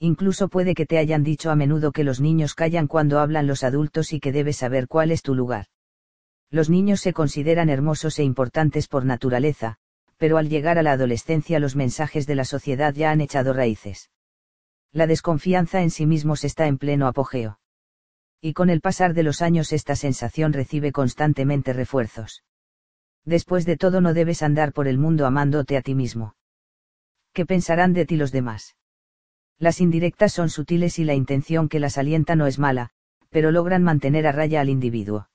Incluso 0.00 0.48
puede 0.48 0.74
que 0.74 0.86
te 0.86 0.98
hayan 0.98 1.22
dicho 1.22 1.50
a 1.50 1.56
menudo 1.56 1.92
que 1.92 2.04
los 2.04 2.20
niños 2.20 2.54
callan 2.54 2.88
cuando 2.88 3.20
hablan 3.20 3.46
los 3.46 3.62
adultos 3.62 4.12
y 4.12 4.20
que 4.20 4.32
debes 4.32 4.56
saber 4.56 4.88
cuál 4.88 5.10
es 5.10 5.22
tu 5.22 5.34
lugar. 5.34 5.66
Los 6.50 6.70
niños 6.70 7.00
se 7.00 7.12
consideran 7.12 7.68
hermosos 7.68 8.18
e 8.18 8.22
importantes 8.22 8.88
por 8.88 9.04
naturaleza, 9.04 9.78
pero 10.16 10.38
al 10.38 10.48
llegar 10.48 10.78
a 10.78 10.82
la 10.82 10.92
adolescencia 10.92 11.58
los 11.58 11.76
mensajes 11.76 12.26
de 12.26 12.34
la 12.34 12.44
sociedad 12.44 12.94
ya 12.94 13.10
han 13.10 13.20
echado 13.20 13.52
raíces. 13.52 14.10
La 14.92 15.06
desconfianza 15.06 15.82
en 15.82 15.90
sí 15.90 16.06
mismos 16.06 16.44
está 16.44 16.66
en 16.66 16.78
pleno 16.78 17.08
apogeo. 17.08 17.58
Y 18.40 18.52
con 18.52 18.70
el 18.70 18.80
pasar 18.80 19.14
de 19.14 19.22
los 19.22 19.42
años 19.42 19.72
esta 19.72 19.96
sensación 19.96 20.52
recibe 20.52 20.92
constantemente 20.92 21.72
refuerzos. 21.72 22.44
Después 23.24 23.64
de 23.64 23.76
todo 23.76 24.00
no 24.00 24.14
debes 24.14 24.42
andar 24.42 24.72
por 24.72 24.86
el 24.86 24.98
mundo 24.98 25.26
amándote 25.26 25.76
a 25.76 25.82
ti 25.82 25.94
mismo. 25.94 26.36
¿Qué 27.32 27.46
pensarán 27.46 27.94
de 27.94 28.06
ti 28.06 28.16
los 28.16 28.32
demás? 28.32 28.76
Las 29.58 29.80
indirectas 29.80 30.32
son 30.32 30.50
sutiles 30.50 30.98
y 30.98 31.04
la 31.04 31.14
intención 31.14 31.68
que 31.68 31.80
las 31.80 31.96
alienta 31.98 32.36
no 32.36 32.46
es 32.46 32.58
mala, 32.58 32.90
pero 33.30 33.50
logran 33.50 33.82
mantener 33.82 34.26
a 34.26 34.32
raya 34.32 34.60
al 34.60 34.68
individuo 34.68 35.28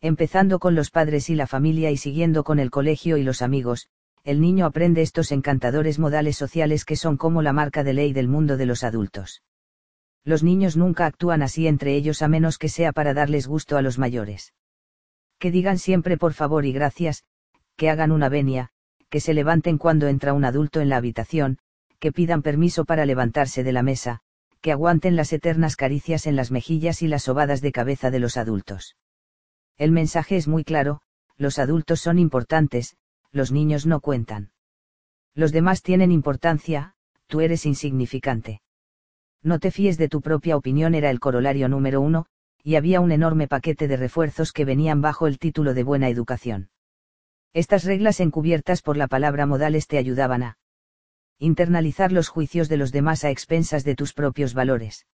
empezando 0.00 0.58
con 0.58 0.74
los 0.74 0.90
padres 0.90 1.30
y 1.30 1.34
la 1.34 1.46
familia 1.46 1.90
y 1.90 1.96
siguiendo 1.96 2.44
con 2.44 2.58
el 2.58 2.70
colegio 2.70 3.16
y 3.16 3.22
los 3.22 3.42
amigos, 3.42 3.88
el 4.24 4.40
niño 4.40 4.64
aprende 4.64 5.02
estos 5.02 5.32
encantadores 5.32 5.98
modales 5.98 6.36
sociales 6.36 6.84
que 6.84 6.96
son 6.96 7.16
como 7.16 7.42
la 7.42 7.52
marca 7.52 7.84
de 7.84 7.92
ley 7.92 8.12
del 8.12 8.28
mundo 8.28 8.56
de 8.56 8.66
los 8.66 8.82
adultos. 8.82 9.42
Los 10.24 10.42
niños 10.42 10.76
nunca 10.76 11.04
actúan 11.04 11.42
así 11.42 11.66
entre 11.66 11.94
ellos 11.94 12.22
a 12.22 12.28
menos 12.28 12.56
que 12.56 12.70
sea 12.70 12.92
para 12.92 13.12
darles 13.12 13.46
gusto 13.46 13.76
a 13.76 13.82
los 13.82 13.98
mayores. 13.98 14.54
Que 15.38 15.50
digan 15.50 15.78
siempre 15.78 16.16
por 16.16 16.32
favor 16.32 16.64
y 16.64 16.72
gracias, 16.72 17.24
que 17.76 17.90
hagan 17.90 18.12
una 18.12 18.30
venia, 18.30 18.70
que 19.10 19.20
se 19.20 19.34
levanten 19.34 19.76
cuando 19.76 20.08
entra 20.08 20.32
un 20.32 20.46
adulto 20.46 20.80
en 20.80 20.88
la 20.88 20.96
habitación, 20.96 21.58
que 21.98 22.10
pidan 22.10 22.42
permiso 22.42 22.86
para 22.86 23.04
levantarse 23.04 23.62
de 23.62 23.72
la 23.72 23.82
mesa, 23.82 24.20
que 24.62 24.72
aguanten 24.72 25.16
las 25.16 25.32
eternas 25.34 25.76
caricias 25.76 26.26
en 26.26 26.36
las 26.36 26.50
mejillas 26.50 27.02
y 27.02 27.08
las 27.08 27.24
sobadas 27.24 27.60
de 27.60 27.72
cabeza 27.72 28.10
de 28.10 28.20
los 28.20 28.38
adultos. 28.38 28.96
El 29.76 29.90
mensaje 29.90 30.36
es 30.36 30.46
muy 30.46 30.64
claro, 30.64 31.00
los 31.36 31.58
adultos 31.58 32.00
son 32.00 32.18
importantes, 32.18 32.96
los 33.32 33.50
niños 33.50 33.86
no 33.86 34.00
cuentan. 34.00 34.52
Los 35.34 35.50
demás 35.50 35.82
tienen 35.82 36.12
importancia, 36.12 36.94
tú 37.26 37.40
eres 37.40 37.66
insignificante. 37.66 38.62
No 39.42 39.58
te 39.58 39.70
fíes 39.70 39.98
de 39.98 40.08
tu 40.08 40.20
propia 40.20 40.56
opinión 40.56 40.94
era 40.94 41.10
el 41.10 41.18
corolario 41.18 41.68
número 41.68 42.00
uno, 42.00 42.26
y 42.62 42.76
había 42.76 43.00
un 43.00 43.12
enorme 43.12 43.48
paquete 43.48 43.88
de 43.88 43.96
refuerzos 43.96 44.52
que 44.52 44.64
venían 44.64 45.02
bajo 45.02 45.26
el 45.26 45.38
título 45.38 45.74
de 45.74 45.82
buena 45.82 46.08
educación. 46.08 46.70
Estas 47.52 47.84
reglas 47.84 48.20
encubiertas 48.20 48.80
por 48.80 48.96
la 48.96 49.06
palabra 49.06 49.44
modales 49.44 49.86
te 49.86 49.98
ayudaban 49.98 50.42
a 50.42 50.58
internalizar 51.38 52.12
los 52.12 52.28
juicios 52.28 52.68
de 52.68 52.76
los 52.76 52.92
demás 52.92 53.24
a 53.24 53.30
expensas 53.30 53.84
de 53.84 53.96
tus 53.96 54.14
propios 54.14 54.54
valores. 54.54 55.06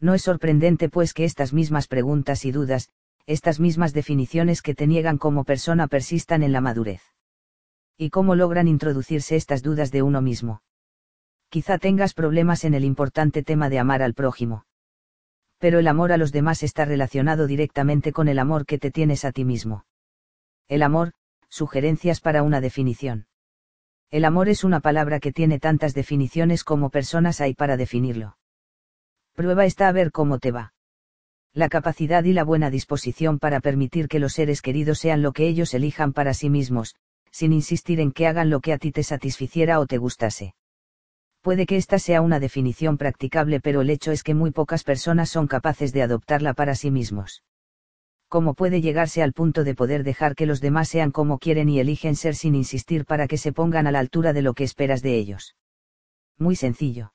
No 0.00 0.12
es 0.12 0.22
sorprendente 0.22 0.88
pues 0.88 1.14
que 1.14 1.24
estas 1.24 1.52
mismas 1.52 1.86
preguntas 1.86 2.44
y 2.44 2.52
dudas, 2.52 2.90
estas 3.26 3.58
mismas 3.58 3.92
definiciones 3.92 4.62
que 4.62 4.74
te 4.74 4.86
niegan 4.86 5.18
como 5.18 5.44
persona 5.44 5.88
persistan 5.88 6.44
en 6.44 6.52
la 6.52 6.60
madurez. 6.60 7.02
¿Y 7.98 8.10
cómo 8.10 8.36
logran 8.36 8.68
introducirse 8.68 9.34
estas 9.34 9.62
dudas 9.62 9.90
de 9.90 10.02
uno 10.02 10.22
mismo? 10.22 10.62
Quizá 11.48 11.78
tengas 11.78 12.14
problemas 12.14 12.64
en 12.64 12.74
el 12.74 12.84
importante 12.84 13.42
tema 13.42 13.68
de 13.68 13.80
amar 13.80 14.02
al 14.02 14.14
prójimo. 14.14 14.66
Pero 15.58 15.80
el 15.80 15.88
amor 15.88 16.12
a 16.12 16.18
los 16.18 16.30
demás 16.30 16.62
está 16.62 16.84
relacionado 16.84 17.46
directamente 17.46 18.12
con 18.12 18.28
el 18.28 18.38
amor 18.38 18.64
que 18.64 18.78
te 18.78 18.90
tienes 18.92 19.24
a 19.24 19.32
ti 19.32 19.44
mismo. 19.44 19.86
El 20.68 20.82
amor, 20.82 21.12
sugerencias 21.48 22.20
para 22.20 22.42
una 22.42 22.60
definición. 22.60 23.26
El 24.10 24.24
amor 24.24 24.48
es 24.48 24.62
una 24.62 24.80
palabra 24.80 25.18
que 25.18 25.32
tiene 25.32 25.58
tantas 25.58 25.94
definiciones 25.94 26.62
como 26.62 26.90
personas 26.90 27.40
hay 27.40 27.54
para 27.54 27.76
definirlo. 27.76 28.36
Prueba 29.34 29.64
esta 29.64 29.88
a 29.88 29.92
ver 29.92 30.12
cómo 30.12 30.38
te 30.38 30.52
va 30.52 30.75
La 31.56 31.70
capacidad 31.70 32.22
y 32.24 32.34
la 32.34 32.44
buena 32.44 32.68
disposición 32.68 33.38
para 33.38 33.60
permitir 33.60 34.08
que 34.08 34.18
los 34.18 34.34
seres 34.34 34.60
queridos 34.60 34.98
sean 34.98 35.22
lo 35.22 35.32
que 35.32 35.48
ellos 35.48 35.72
elijan 35.72 36.12
para 36.12 36.34
sí 36.34 36.50
mismos, 36.50 36.96
sin 37.30 37.54
insistir 37.54 37.98
en 37.98 38.12
que 38.12 38.26
hagan 38.26 38.50
lo 38.50 38.60
que 38.60 38.74
a 38.74 38.78
ti 38.78 38.92
te 38.92 39.02
satisficiera 39.02 39.80
o 39.80 39.86
te 39.86 39.96
gustase. 39.96 40.54
Puede 41.40 41.64
que 41.64 41.78
esta 41.78 41.98
sea 41.98 42.20
una 42.20 42.40
definición 42.40 42.98
practicable, 42.98 43.60
pero 43.60 43.80
el 43.80 43.88
hecho 43.88 44.12
es 44.12 44.22
que 44.22 44.34
muy 44.34 44.50
pocas 44.50 44.84
personas 44.84 45.30
son 45.30 45.46
capaces 45.46 45.94
de 45.94 46.02
adoptarla 46.02 46.52
para 46.52 46.74
sí 46.74 46.90
mismos. 46.90 47.42
¿Cómo 48.28 48.52
puede 48.52 48.82
llegarse 48.82 49.22
al 49.22 49.32
punto 49.32 49.64
de 49.64 49.74
poder 49.74 50.04
dejar 50.04 50.34
que 50.34 50.44
los 50.44 50.60
demás 50.60 50.90
sean 50.90 51.10
como 51.10 51.38
quieren 51.38 51.70
y 51.70 51.80
eligen 51.80 52.16
ser 52.16 52.34
sin 52.34 52.54
insistir 52.54 53.06
para 53.06 53.26
que 53.28 53.38
se 53.38 53.54
pongan 53.54 53.86
a 53.86 53.92
la 53.92 54.00
altura 54.00 54.34
de 54.34 54.42
lo 54.42 54.52
que 54.52 54.64
esperas 54.64 55.00
de 55.00 55.16
ellos? 55.16 55.56
Muy 56.36 56.54
sencillo. 56.54 57.14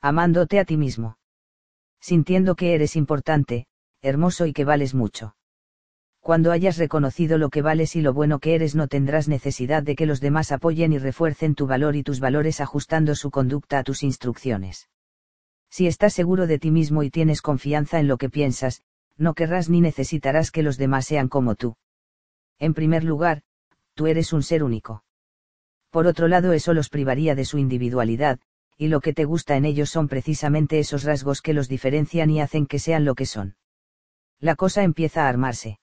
Amándote 0.00 0.58
a 0.58 0.64
ti 0.64 0.76
mismo. 0.76 1.16
Sintiendo 2.02 2.56
que 2.56 2.74
eres 2.74 2.96
importante, 2.96 3.66
hermoso 4.02 4.46
y 4.46 4.52
que 4.52 4.64
vales 4.64 4.92
mucho. 4.92 5.36
Cuando 6.20 6.50
hayas 6.50 6.76
reconocido 6.76 7.38
lo 7.38 7.48
que 7.48 7.62
vales 7.62 7.94
y 7.94 8.00
lo 8.00 8.12
bueno 8.12 8.40
que 8.40 8.56
eres 8.56 8.74
no 8.74 8.88
tendrás 8.88 9.28
necesidad 9.28 9.84
de 9.84 9.94
que 9.94 10.06
los 10.06 10.20
demás 10.20 10.50
apoyen 10.50 10.92
y 10.92 10.98
refuercen 10.98 11.54
tu 11.54 11.68
valor 11.68 11.94
y 11.94 12.02
tus 12.02 12.18
valores 12.18 12.60
ajustando 12.60 13.14
su 13.14 13.30
conducta 13.30 13.78
a 13.78 13.84
tus 13.84 14.02
instrucciones. 14.02 14.88
Si 15.70 15.86
estás 15.86 16.12
seguro 16.12 16.48
de 16.48 16.58
ti 16.58 16.72
mismo 16.72 17.04
y 17.04 17.10
tienes 17.10 17.40
confianza 17.40 18.00
en 18.00 18.08
lo 18.08 18.18
que 18.18 18.28
piensas, 18.28 18.82
no 19.16 19.34
querrás 19.34 19.68
ni 19.68 19.80
necesitarás 19.80 20.50
que 20.50 20.64
los 20.64 20.78
demás 20.78 21.06
sean 21.06 21.28
como 21.28 21.54
tú. 21.54 21.76
En 22.58 22.74
primer 22.74 23.04
lugar, 23.04 23.42
tú 23.94 24.08
eres 24.08 24.32
un 24.32 24.42
ser 24.42 24.64
único. 24.64 25.04
Por 25.90 26.08
otro 26.08 26.26
lado, 26.26 26.52
eso 26.52 26.74
los 26.74 26.88
privaría 26.88 27.36
de 27.36 27.44
su 27.44 27.58
individualidad, 27.58 28.40
y 28.76 28.88
lo 28.88 29.00
que 29.00 29.12
te 29.12 29.24
gusta 29.24 29.56
en 29.56 29.64
ellos 29.64 29.90
son 29.90 30.08
precisamente 30.08 30.78
esos 30.78 31.04
rasgos 31.04 31.42
que 31.42 31.52
los 31.52 31.68
diferencian 31.68 32.30
y 32.30 32.40
hacen 32.40 32.66
que 32.66 32.78
sean 32.78 33.04
lo 33.04 33.14
que 33.14 33.26
son. 33.26 33.56
La 34.40 34.56
cosa 34.56 34.82
empieza 34.82 35.24
a 35.24 35.28
armarse 35.28 35.78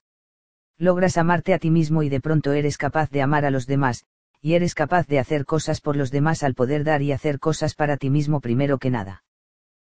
logras 0.79 1.17
amarte 1.17 1.53
a 1.53 1.59
ti 1.59 1.69
mismo 1.69 2.03
y 2.03 2.09
de 2.09 2.21
pronto 2.21 2.53
eres 2.53 2.77
capaz 2.77 3.11
de 3.11 3.21
amar 3.21 3.45
a 3.45 3.51
los 3.51 3.67
demás, 3.67 4.05
y 4.41 4.53
eres 4.53 4.73
capaz 4.73 5.05
de 5.07 5.19
hacer 5.19 5.45
cosas 5.45 5.81
por 5.81 5.97
los 5.97 6.09
demás 6.09 6.41
al 6.41 6.55
poder 6.55 6.85
dar 6.85 7.01
y 7.01 7.11
hacer 7.11 7.39
cosas 7.39 7.75
para 7.75 7.97
ti 7.97 8.09
mismo 8.09 8.39
primero 8.39 8.77
que 8.77 8.89
nada. 8.89 9.23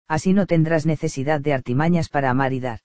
Así 0.07 0.33
no 0.33 0.45
tendrás 0.45 0.85
necesidad 0.85 1.39
de 1.39 1.53
artimañas 1.53 2.09
para 2.09 2.29
amar 2.29 2.51
y 2.51 2.59
dar. 2.59 2.81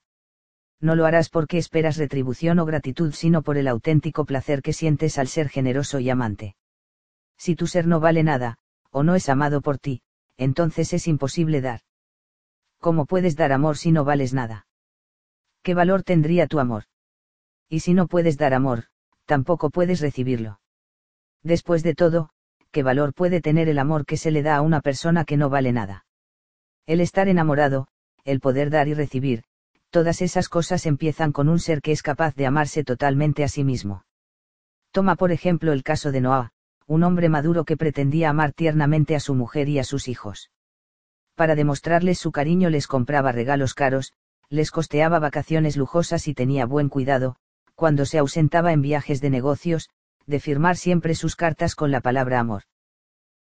No 0.79 0.95
lo 0.95 1.05
harás 1.05 1.27
porque 1.27 1.57
esperas 1.57 1.97
retribución 1.97 2.59
o 2.59 2.65
gratitud, 2.65 3.11
sino 3.11 3.41
por 3.41 3.57
el 3.57 3.67
auténtico 3.67 4.25
placer 4.25 4.61
que 4.61 4.71
sientes 4.71 5.17
al 5.17 5.27
ser 5.27 5.49
generoso 5.49 5.99
y 5.99 6.09
amante. 6.09 6.55
Si 7.37 7.55
tu 7.55 7.67
ser 7.67 7.85
no 7.85 7.99
vale 7.99 8.23
nada, 8.23 8.57
o 8.91 9.03
no 9.03 9.15
es 9.15 9.29
amado 9.29 9.61
por 9.61 9.77
ti, 9.77 10.01
entonces 10.37 10.93
es 10.93 11.07
imposible 11.07 11.61
dar. 11.61 11.81
¿Cómo 12.79 13.05
puedes 13.05 13.35
dar 13.35 13.51
amor 13.51 13.77
si 13.77 13.91
no 13.91 14.05
vales 14.05 14.33
nada? 14.33 14.67
¿Qué 15.63 15.73
valor 15.73 16.03
tendría 16.03 16.47
tu 16.47 16.59
amor? 16.59 16.85
y 17.69 17.81
si 17.81 17.93
no 17.93 18.07
puedes 18.07 18.37
dar 18.37 18.53
amor, 18.53 18.85
tampoco 19.25 19.69
puedes 19.69 20.01
recibirlo. 20.01 20.59
Después 21.43 21.83
de 21.83 21.93
todo, 21.93 22.31
¿qué 22.71 22.83
valor 22.83 23.13
puede 23.13 23.41
tener 23.41 23.69
el 23.69 23.77
amor 23.77 24.05
que 24.05 24.17
se 24.17 24.31
le 24.31 24.41
da 24.41 24.55
a 24.55 24.61
una 24.61 24.81
persona 24.81 25.23
que 25.23 25.37
no 25.37 25.49
vale 25.49 25.71
nada? 25.71 26.05
El 26.87 26.99
estar 26.99 27.29
enamorado, 27.29 27.87
el 28.25 28.39
poder 28.39 28.71
dar 28.71 28.87
y 28.87 28.95
recibir, 28.95 29.43
todas 29.91 30.21
esas 30.21 30.49
cosas 30.49 30.87
empiezan 30.87 31.31
con 31.31 31.47
un 31.47 31.59
ser 31.59 31.81
que 31.81 31.91
es 31.91 32.01
capaz 32.01 32.35
de 32.35 32.47
amarse 32.47 32.83
totalmente 32.83 33.43
a 33.43 33.47
sí 33.47 33.63
mismo. 33.63 34.03
Toma 34.91 35.15
por 35.15 35.31
ejemplo 35.31 35.71
el 35.71 35.83
caso 35.83 36.11
de 36.11 36.21
Noah, 36.21 36.51
un 36.89 37.03
hombre 37.03 37.29
maduro 37.29 37.65
que 37.65 37.77
pretendía 37.77 38.31
amar 38.31 38.51
tiernamente 38.51 39.15
a 39.15 39.19
su 39.19 39.35
mujer 39.35 39.69
y 39.69 39.77
a 39.77 39.83
sus 39.83 40.07
hijos. 40.07 40.49
Para 41.35 41.53
demostrarles 41.53 42.17
su 42.17 42.31
cariño 42.31 42.71
les 42.71 42.87
compraba 42.87 43.31
regalos 43.31 43.75
caros, 43.75 44.11
les 44.49 44.71
costeaba 44.71 45.19
vacaciones 45.19 45.77
lujosas 45.77 46.27
y 46.27 46.33
tenía 46.33 46.65
buen 46.65 46.89
cuidado, 46.89 47.35
cuando 47.75 48.05
se 48.05 48.17
ausentaba 48.17 48.73
en 48.73 48.81
viajes 48.81 49.21
de 49.21 49.29
negocios, 49.29 49.87
de 50.25 50.39
firmar 50.39 50.77
siempre 50.77 51.13
sus 51.13 51.35
cartas 51.35 51.75
con 51.75 51.91
la 51.91 52.01
palabra 52.01 52.39
amor. 52.39 52.63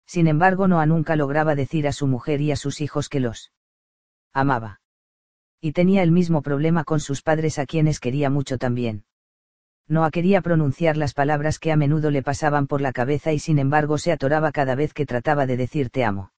Sin 0.06 0.26
embargo, 0.26 0.68
Noah 0.68 0.84
nunca 0.84 1.16
lograba 1.16 1.54
decir 1.54 1.88
a 1.88 1.92
su 1.92 2.06
mujer 2.06 2.42
y 2.42 2.52
a 2.52 2.56
sus 2.56 2.82
hijos 2.82 3.08
que 3.08 3.20
los 3.20 3.50
amaba. 4.34 4.82
Y 5.58 5.72
tenía 5.72 6.02
el 6.02 6.12
mismo 6.12 6.42
problema 6.42 6.84
con 6.84 7.00
sus 7.00 7.22
padres 7.22 7.58
a 7.58 7.64
quienes 7.64 7.98
quería 7.98 8.28
mucho 8.28 8.58
también. 8.58 9.04
Noah 9.88 10.10
quería 10.10 10.42
pronunciar 10.42 10.98
las 10.98 11.14
palabras 11.14 11.58
que 11.58 11.72
a 11.72 11.76
menudo 11.76 12.10
le 12.10 12.22
pasaban 12.22 12.66
por 12.66 12.82
la 12.82 12.92
cabeza 12.92 13.32
y 13.32 13.38
sin 13.38 13.58
embargo 13.58 13.96
se 13.96 14.12
atoraba 14.12 14.52
cada 14.52 14.74
vez 14.74 14.92
que 14.92 15.06
trataba 15.06 15.46
de 15.46 15.56
decir 15.56 15.88
te 15.88 16.04
amo. 16.04 16.32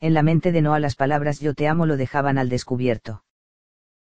En 0.00 0.12
la 0.12 0.22
mente 0.24 0.50
de 0.50 0.60
Noah 0.60 0.80
las 0.80 0.96
palabras 0.96 1.38
yo 1.38 1.54
te 1.54 1.68
amo 1.68 1.86
lo 1.86 1.96
dejaban 1.96 2.36
al 2.36 2.48
descubierto. 2.48 3.22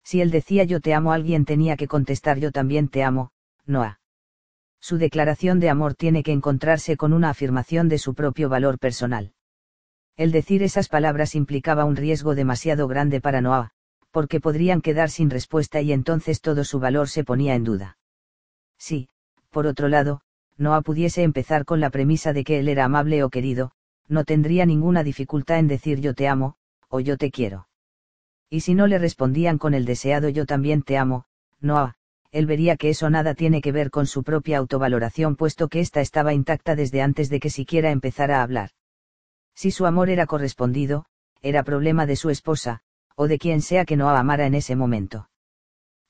Si 0.02 0.22
él 0.22 0.30
decía 0.30 0.64
yo 0.64 0.80
te 0.80 0.94
amo, 0.94 1.12
alguien 1.12 1.44
tenía 1.44 1.76
que 1.76 1.86
contestar 1.86 2.38
yo 2.38 2.50
también 2.50 2.88
te 2.88 3.02
amo, 3.02 3.30
Noah. 3.66 4.00
Su 4.80 4.96
declaración 4.96 5.60
de 5.60 5.68
amor 5.68 5.94
tiene 5.94 6.22
que 6.22 6.32
encontrarse 6.32 6.96
con 6.96 7.12
una 7.12 7.30
afirmación 7.30 7.88
de 7.88 7.98
su 7.98 8.14
propio 8.14 8.48
valor 8.48 8.78
personal. 8.78 9.32
El 10.16 10.32
decir 10.32 10.62
esas 10.62 10.88
palabras 10.88 11.34
implicaba 11.34 11.84
un 11.84 11.94
riesgo 11.94 12.34
demasiado 12.34 12.88
grande 12.88 13.20
para 13.20 13.42
Noah, 13.42 13.70
porque 14.10 14.40
podrían 14.40 14.80
quedar 14.80 15.10
sin 15.10 15.30
respuesta 15.30 15.82
y 15.82 15.92
entonces 15.92 16.40
todo 16.40 16.64
su 16.64 16.80
valor 16.80 17.08
se 17.08 17.22
ponía 17.22 17.54
en 17.54 17.64
duda. 17.64 17.98
Si, 18.86 19.08
por 19.50 19.66
otro 19.66 19.88
lado, 19.88 20.22
Noah 20.56 20.82
pudiese 20.82 21.22
empezar 21.22 21.64
con 21.64 21.78
la 21.80 21.90
premisa 21.90 22.32
de 22.32 22.44
que 22.44 22.58
él 22.58 22.68
era 22.68 22.84
amable 22.84 23.22
o 23.22 23.30
querido, 23.30 23.72
no 24.08 24.24
tendría 24.24 24.66
ninguna 24.66 25.04
dificultad 25.04 25.58
en 25.58 25.68
decir 25.68 26.00
yo 26.00 26.14
te 26.14 26.26
amo, 26.26 26.56
o 26.88 27.00
yo 27.00 27.16
te 27.16 27.30
quiero 27.30 27.66
y 28.52 28.60
si 28.60 28.74
no 28.74 28.86
le 28.86 28.98
respondían 28.98 29.56
con 29.56 29.72
el 29.72 29.86
deseado 29.86 30.28
yo 30.28 30.44
también 30.44 30.82
te 30.82 30.98
amo, 30.98 31.24
Noah, 31.62 31.94
él 32.32 32.44
vería 32.44 32.76
que 32.76 32.90
eso 32.90 33.08
nada 33.08 33.34
tiene 33.34 33.62
que 33.62 33.72
ver 33.72 33.90
con 33.90 34.06
su 34.06 34.24
propia 34.24 34.58
autovaloración 34.58 35.36
puesto 35.36 35.68
que 35.68 35.80
ésta 35.80 36.02
estaba 36.02 36.34
intacta 36.34 36.76
desde 36.76 37.00
antes 37.00 37.30
de 37.30 37.40
que 37.40 37.48
siquiera 37.48 37.90
empezara 37.90 38.40
a 38.40 38.42
hablar. 38.42 38.68
Si 39.54 39.70
su 39.70 39.86
amor 39.86 40.10
era 40.10 40.26
correspondido, 40.26 41.06
era 41.40 41.62
problema 41.62 42.04
de 42.04 42.14
su 42.14 42.28
esposa, 42.28 42.80
o 43.16 43.26
de 43.26 43.38
quien 43.38 43.62
sea 43.62 43.86
que 43.86 43.96
Noah 43.96 44.18
amara 44.18 44.44
en 44.44 44.54
ese 44.54 44.76
momento. 44.76 45.30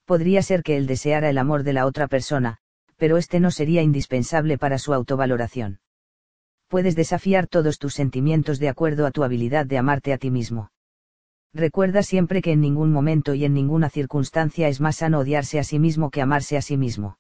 Podría 0.05 0.43
ser 0.43 0.64
que 0.64 0.77
él 0.77 0.89
deseara 0.89 1.31
el 1.31 1.39
amor 1.39 1.62
de 1.62 1.75
la 1.75 1.87
otra 1.87 2.09
persona, 2.09 2.59
pero 3.03 3.16
este 3.16 3.40
no 3.40 3.50
sería 3.50 3.82
indispensable 3.82 4.59
para 4.59 4.78
su 4.78 4.94
autovaloración. 4.94 5.80
Puedes 6.68 6.94
desafiar 6.94 7.48
todos 7.48 7.80
tus 7.80 7.94
sentimientos 7.94 8.61
de 8.61 8.68
acuerdo 8.68 9.07
a 9.07 9.11
tu 9.11 9.24
habilidad 9.24 9.66
de 9.66 9.76
amarte 9.76 10.12
a 10.12 10.18
ti 10.18 10.30
mismo. 10.30 10.70
Recuerda 11.53 12.05
siempre 12.05 12.40
que 12.42 12.53
en 12.53 12.61
ningún 12.61 12.92
momento 12.92 13.34
y 13.34 13.44
en 13.44 13.55
ninguna 13.55 13.90
circunstancia 13.90 14.68
es 14.68 14.80
más 14.80 14.98
sano 14.98 15.18
odiarse 15.18 15.59
a 15.59 15.64
sí 15.64 15.80
mismo 15.80 16.11
que 16.12 16.22
amarse 16.22 16.57
a 16.57 16.62
sí 16.62 16.76
mismo. 16.76 17.18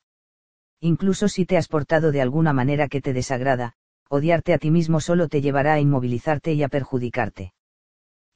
Incluso 0.80 1.26
si 1.26 1.46
te 1.46 1.56
has 1.56 1.66
portado 1.66 2.12
de 2.12 2.22
alguna 2.22 2.52
manera 2.52 2.86
que 2.86 3.00
te 3.00 3.12
desagrada, 3.12 3.72
odiarte 4.08 4.54
a 4.54 4.58
ti 4.58 4.70
mismo 4.70 5.00
solo 5.00 5.26
te 5.26 5.40
llevará 5.40 5.72
a 5.72 5.80
inmovilizarte 5.80 6.52
y 6.52 6.62
a 6.62 6.68
perjudicarte. 6.68 7.54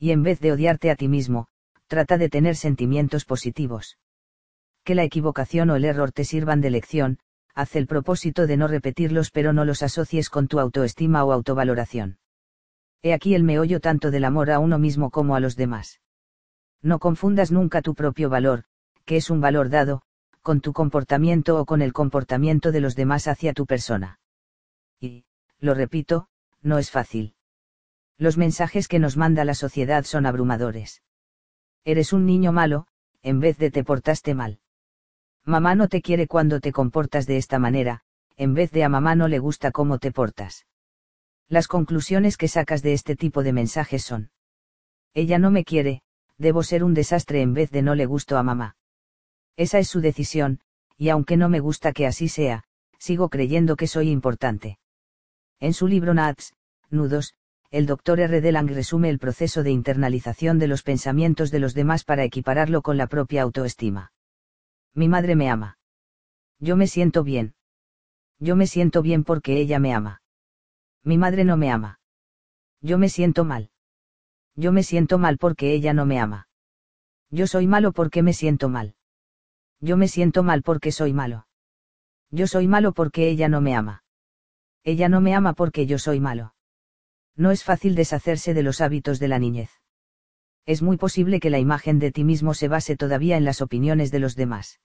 Y 0.00 0.10
en 0.10 0.24
vez 0.24 0.40
de 0.40 0.50
odiarte 0.50 0.90
a 0.90 0.96
ti 0.96 1.06
mismo, 1.06 1.46
trata 1.86 2.18
de 2.18 2.28
tener 2.28 2.56
sentimientos 2.56 3.24
positivos. 3.24 3.98
Que 4.82 4.96
la 4.96 5.04
equivocación 5.04 5.70
o 5.70 5.76
el 5.76 5.84
error 5.84 6.10
te 6.10 6.24
sirvan 6.24 6.60
de 6.60 6.70
lección, 6.70 7.20
haz 7.56 7.74
el 7.74 7.86
propósito 7.86 8.46
de 8.46 8.58
no 8.58 8.68
repetirlos 8.68 9.30
pero 9.30 9.54
no 9.54 9.64
los 9.64 9.82
asocies 9.82 10.28
con 10.28 10.46
tu 10.46 10.60
autoestima 10.60 11.24
o 11.24 11.32
autovaloración. 11.32 12.18
He 13.02 13.14
aquí 13.14 13.34
el 13.34 13.44
meollo 13.44 13.80
tanto 13.80 14.10
del 14.10 14.26
amor 14.26 14.50
a 14.50 14.58
uno 14.58 14.78
mismo 14.78 15.10
como 15.10 15.34
a 15.34 15.40
los 15.40 15.56
demás. 15.56 16.00
No 16.82 16.98
confundas 16.98 17.50
nunca 17.50 17.80
tu 17.80 17.94
propio 17.94 18.28
valor, 18.28 18.64
que 19.06 19.16
es 19.16 19.30
un 19.30 19.40
valor 19.40 19.70
dado, 19.70 20.02
con 20.42 20.60
tu 20.60 20.74
comportamiento 20.74 21.58
o 21.58 21.64
con 21.64 21.80
el 21.80 21.94
comportamiento 21.94 22.72
de 22.72 22.80
los 22.80 22.94
demás 22.94 23.26
hacia 23.26 23.54
tu 23.54 23.64
persona. 23.64 24.20
Y, 25.00 25.24
lo 25.58 25.72
repito, 25.72 26.28
no 26.60 26.76
es 26.76 26.90
fácil. 26.90 27.34
Los 28.18 28.36
mensajes 28.36 28.86
que 28.86 28.98
nos 28.98 29.16
manda 29.16 29.46
la 29.46 29.54
sociedad 29.54 30.04
son 30.04 30.26
abrumadores. 30.26 31.02
Eres 31.84 32.12
un 32.12 32.26
niño 32.26 32.52
malo, 32.52 32.86
en 33.22 33.40
vez 33.40 33.56
de 33.56 33.70
te 33.70 33.82
portaste 33.82 34.34
mal. 34.34 34.60
Mamá 35.46 35.76
no 35.76 35.86
te 35.86 36.02
quiere 36.02 36.26
cuando 36.26 36.58
te 36.58 36.72
comportas 36.72 37.24
de 37.24 37.36
esta 37.36 37.60
manera, 37.60 38.02
en 38.36 38.52
vez 38.52 38.72
de 38.72 38.82
a 38.82 38.88
mamá 38.88 39.14
no 39.14 39.28
le 39.28 39.38
gusta 39.38 39.70
cómo 39.70 39.98
te 39.98 40.10
portas. 40.10 40.66
Las 41.48 41.68
conclusiones 41.68 42.36
que 42.36 42.48
sacas 42.48 42.82
de 42.82 42.92
este 42.92 43.14
tipo 43.14 43.44
de 43.44 43.52
mensajes 43.52 44.02
son. 44.02 44.32
Ella 45.14 45.38
no 45.38 45.52
me 45.52 45.62
quiere, 45.62 46.02
debo 46.36 46.64
ser 46.64 46.82
un 46.82 46.94
desastre 46.94 47.42
en 47.42 47.54
vez 47.54 47.70
de 47.70 47.82
no 47.82 47.94
le 47.94 48.06
gusto 48.06 48.36
a 48.36 48.42
mamá. 48.42 48.76
Esa 49.56 49.78
es 49.78 49.86
su 49.86 50.00
decisión, 50.00 50.58
y 50.98 51.10
aunque 51.10 51.36
no 51.36 51.48
me 51.48 51.60
gusta 51.60 51.92
que 51.92 52.08
así 52.08 52.26
sea, 52.26 52.64
sigo 52.98 53.28
creyendo 53.28 53.76
que 53.76 53.86
soy 53.86 54.10
importante. 54.10 54.80
En 55.60 55.74
su 55.74 55.86
libro 55.86 56.12
Nats, 56.12 56.54
Nudos, 56.90 57.34
el 57.70 57.86
Dr. 57.86 58.18
R. 58.18 58.40
Delang 58.40 58.66
resume 58.66 59.10
el 59.10 59.20
proceso 59.20 59.62
de 59.62 59.70
internalización 59.70 60.58
de 60.58 60.66
los 60.66 60.82
pensamientos 60.82 61.52
de 61.52 61.60
los 61.60 61.72
demás 61.72 62.02
para 62.02 62.24
equipararlo 62.24 62.82
con 62.82 62.96
la 62.96 63.06
propia 63.06 63.42
autoestima. 63.42 64.10
Mi 64.96 65.08
madre 65.08 65.36
me 65.36 65.50
ama. 65.50 65.78
Yo 66.58 66.74
me 66.74 66.86
siento 66.86 67.22
bien. 67.22 67.54
Yo 68.38 68.56
me 68.56 68.66
siento 68.66 69.02
bien 69.02 69.24
porque 69.24 69.60
ella 69.60 69.78
me 69.78 69.92
ama. 69.92 70.22
Mi 71.04 71.18
madre 71.18 71.44
no 71.44 71.58
me 71.58 71.70
ama. 71.70 72.00
Yo 72.80 72.96
me 72.96 73.10
siento 73.10 73.44
mal. 73.44 73.70
Yo 74.54 74.72
me 74.72 74.82
siento 74.82 75.18
mal 75.18 75.36
porque 75.36 75.74
ella 75.74 75.92
no 75.92 76.06
me 76.06 76.18
ama. 76.18 76.48
Yo 77.30 77.46
soy 77.46 77.66
malo 77.66 77.92
porque 77.92 78.22
me 78.22 78.32
siento 78.32 78.70
mal. 78.70 78.94
Yo 79.80 79.98
me 79.98 80.08
siento 80.08 80.42
mal 80.42 80.62
porque 80.62 80.92
soy 80.92 81.12
malo. 81.12 81.46
Yo 82.30 82.46
soy 82.46 82.66
malo 82.66 82.92
porque 82.92 83.28
ella 83.28 83.50
no 83.50 83.60
me 83.60 83.74
ama. 83.74 84.02
Ella 84.82 85.10
no 85.10 85.20
me 85.20 85.34
ama 85.34 85.52
porque 85.52 85.84
yo 85.84 85.98
soy 85.98 86.20
malo. 86.20 86.54
No 87.34 87.50
es 87.50 87.64
fácil 87.64 87.96
deshacerse 87.96 88.54
de 88.54 88.62
los 88.62 88.80
hábitos 88.80 89.18
de 89.18 89.28
la 89.28 89.38
niñez. 89.38 89.70
Es 90.66 90.82
muy 90.82 90.96
posible 90.96 91.38
que 91.38 91.48
la 91.48 91.60
imagen 91.60 92.00
de 92.00 92.10
ti 92.10 92.24
mismo 92.24 92.52
se 92.52 92.66
base 92.66 92.96
todavía 92.96 93.36
en 93.36 93.44
las 93.44 93.62
opiniones 93.62 94.10
de 94.10 94.18
los 94.18 94.34
demás. 94.34 94.80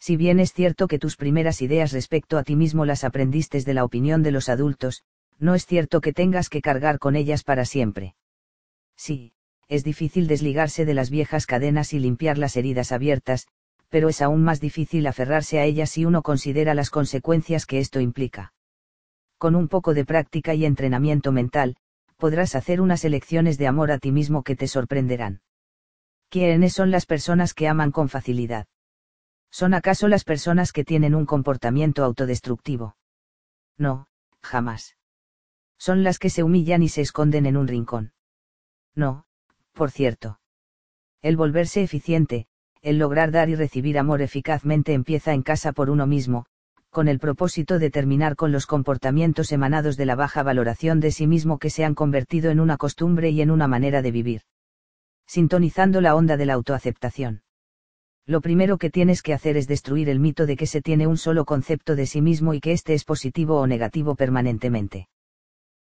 Si 0.00 0.16
bien 0.16 0.40
es 0.40 0.52
cierto 0.52 0.88
que 0.88 0.98
tus 0.98 1.16
primeras 1.16 1.62
ideas 1.62 1.92
respecto 1.92 2.38
a 2.38 2.42
ti 2.42 2.56
mismo 2.56 2.86
las 2.86 3.04
aprendiste 3.04 3.60
de 3.60 3.74
la 3.74 3.84
opinión 3.84 4.22
de 4.22 4.32
los 4.32 4.48
adultos, 4.48 5.02
no 5.38 5.54
es 5.54 5.66
cierto 5.66 6.00
que 6.00 6.12
tengas 6.12 6.48
que 6.48 6.62
cargar 6.62 6.98
con 6.98 7.16
ellas 7.16 7.44
para 7.44 7.66
siempre. 7.66 8.14
Sí, 8.96 9.32
es 9.68 9.84
difícil 9.84 10.26
desligarse 10.26 10.84
de 10.84 10.94
las 10.94 11.10
viejas 11.10 11.46
cadenas 11.46 11.92
y 11.92 11.98
limpiar 11.98 12.38
las 12.38 12.56
heridas 12.56 12.92
abiertas, 12.92 13.46
pero 13.88 14.08
es 14.08 14.22
aún 14.22 14.42
más 14.42 14.60
difícil 14.60 15.06
aferrarse 15.06 15.58
a 15.58 15.64
ellas 15.64 15.90
si 15.90 16.04
uno 16.04 16.22
considera 16.22 16.74
las 16.74 16.90
consecuencias 16.90 17.66
que 17.66 17.78
esto 17.78 18.00
implica. 18.00 18.52
Con 19.38 19.54
un 19.54 19.68
poco 19.68 19.94
de 19.94 20.04
práctica 20.04 20.54
y 20.54 20.64
entrenamiento 20.64 21.30
mental, 21.30 21.76
podrás 22.16 22.54
hacer 22.54 22.80
unas 22.80 23.04
elecciones 23.04 23.58
de 23.58 23.66
amor 23.66 23.90
a 23.90 23.98
ti 23.98 24.12
mismo 24.12 24.42
que 24.42 24.56
te 24.56 24.68
sorprenderán. 24.68 25.42
¿Quiénes 26.28 26.72
son 26.72 26.90
las 26.90 27.06
personas 27.06 27.54
que 27.54 27.68
aman 27.68 27.92
con 27.92 28.08
facilidad? 28.08 28.66
¿Son 29.50 29.72
acaso 29.72 30.08
las 30.08 30.24
personas 30.24 30.72
que 30.72 30.84
tienen 30.84 31.14
un 31.14 31.26
comportamiento 31.26 32.02
autodestructivo? 32.02 32.96
No, 33.78 34.08
jamás. 34.42 34.96
Son 35.78 36.02
las 36.02 36.18
que 36.18 36.30
se 36.30 36.42
humillan 36.42 36.82
y 36.82 36.88
se 36.88 37.02
esconden 37.02 37.46
en 37.46 37.56
un 37.56 37.68
rincón. 37.68 38.12
No, 38.94 39.26
por 39.72 39.90
cierto. 39.90 40.40
El 41.22 41.36
volverse 41.36 41.82
eficiente, 41.82 42.46
el 42.82 42.98
lograr 42.98 43.30
dar 43.30 43.48
y 43.48 43.54
recibir 43.54 43.98
amor 43.98 44.22
eficazmente 44.22 44.92
empieza 44.92 45.32
en 45.32 45.42
casa 45.42 45.72
por 45.72 45.88
uno 45.88 46.06
mismo, 46.06 46.46
con 46.94 47.08
el 47.08 47.18
propósito 47.18 47.78
de 47.78 47.90
terminar 47.90 48.36
con 48.36 48.52
los 48.52 48.64
comportamientos 48.64 49.52
emanados 49.52 49.98
de 49.98 50.06
la 50.06 50.14
baja 50.14 50.42
valoración 50.42 51.00
de 51.00 51.10
sí 51.10 51.26
mismo 51.26 51.58
que 51.58 51.68
se 51.68 51.84
han 51.84 51.94
convertido 51.94 52.50
en 52.50 52.60
una 52.60 52.78
costumbre 52.78 53.28
y 53.28 53.42
en 53.42 53.50
una 53.50 53.68
manera 53.68 54.00
de 54.00 54.12
vivir. 54.12 54.42
Sintonizando 55.26 56.00
la 56.00 56.14
onda 56.14 56.36
de 56.36 56.46
la 56.46 56.54
autoaceptación. 56.54 57.42
Lo 58.26 58.40
primero 58.40 58.78
que 58.78 58.90
tienes 58.90 59.22
que 59.22 59.34
hacer 59.34 59.56
es 59.56 59.66
destruir 59.66 60.08
el 60.08 60.20
mito 60.20 60.46
de 60.46 60.56
que 60.56 60.66
se 60.66 60.80
tiene 60.80 61.06
un 61.06 61.18
solo 61.18 61.44
concepto 61.44 61.96
de 61.96 62.06
sí 62.06 62.22
mismo 62.22 62.54
y 62.54 62.60
que 62.60 62.72
éste 62.72 62.94
es 62.94 63.04
positivo 63.04 63.60
o 63.60 63.66
negativo 63.66 64.14
permanentemente. 64.14 65.08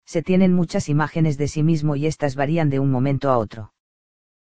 Se 0.06 0.22
tienen 0.22 0.54
muchas 0.54 0.88
imágenes 0.88 1.36
de 1.36 1.48
sí 1.48 1.64
mismo 1.64 1.96
y 1.96 2.06
éstas 2.06 2.36
varían 2.36 2.70
de 2.70 2.78
un 2.78 2.90
momento 2.90 3.30
a 3.30 3.38
otro. 3.38 3.74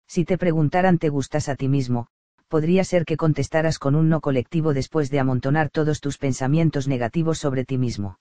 Si 0.07 0.23
te 0.23 0.37
preguntaran 0.37 0.97
¿te 0.97 1.09
gustas 1.09 1.49
a 1.49 1.55
ti 1.55 1.67
mismo? 1.67 2.07
Podría 2.53 2.83
ser 2.83 3.03
que 3.03 3.17
contestaras 3.17 3.79
con 3.79 3.95
un 3.95 4.09
no 4.09 4.21
colectivo 4.21 4.75
después 4.75 5.09
de 5.09 5.19
amontonar 5.19 5.71
todos 5.71 6.01
tus 6.01 6.19
pensamientos 6.19 6.87
negativos 6.87 7.39
sobre 7.39 7.65
ti 7.65 7.79
mismo. 7.79 8.19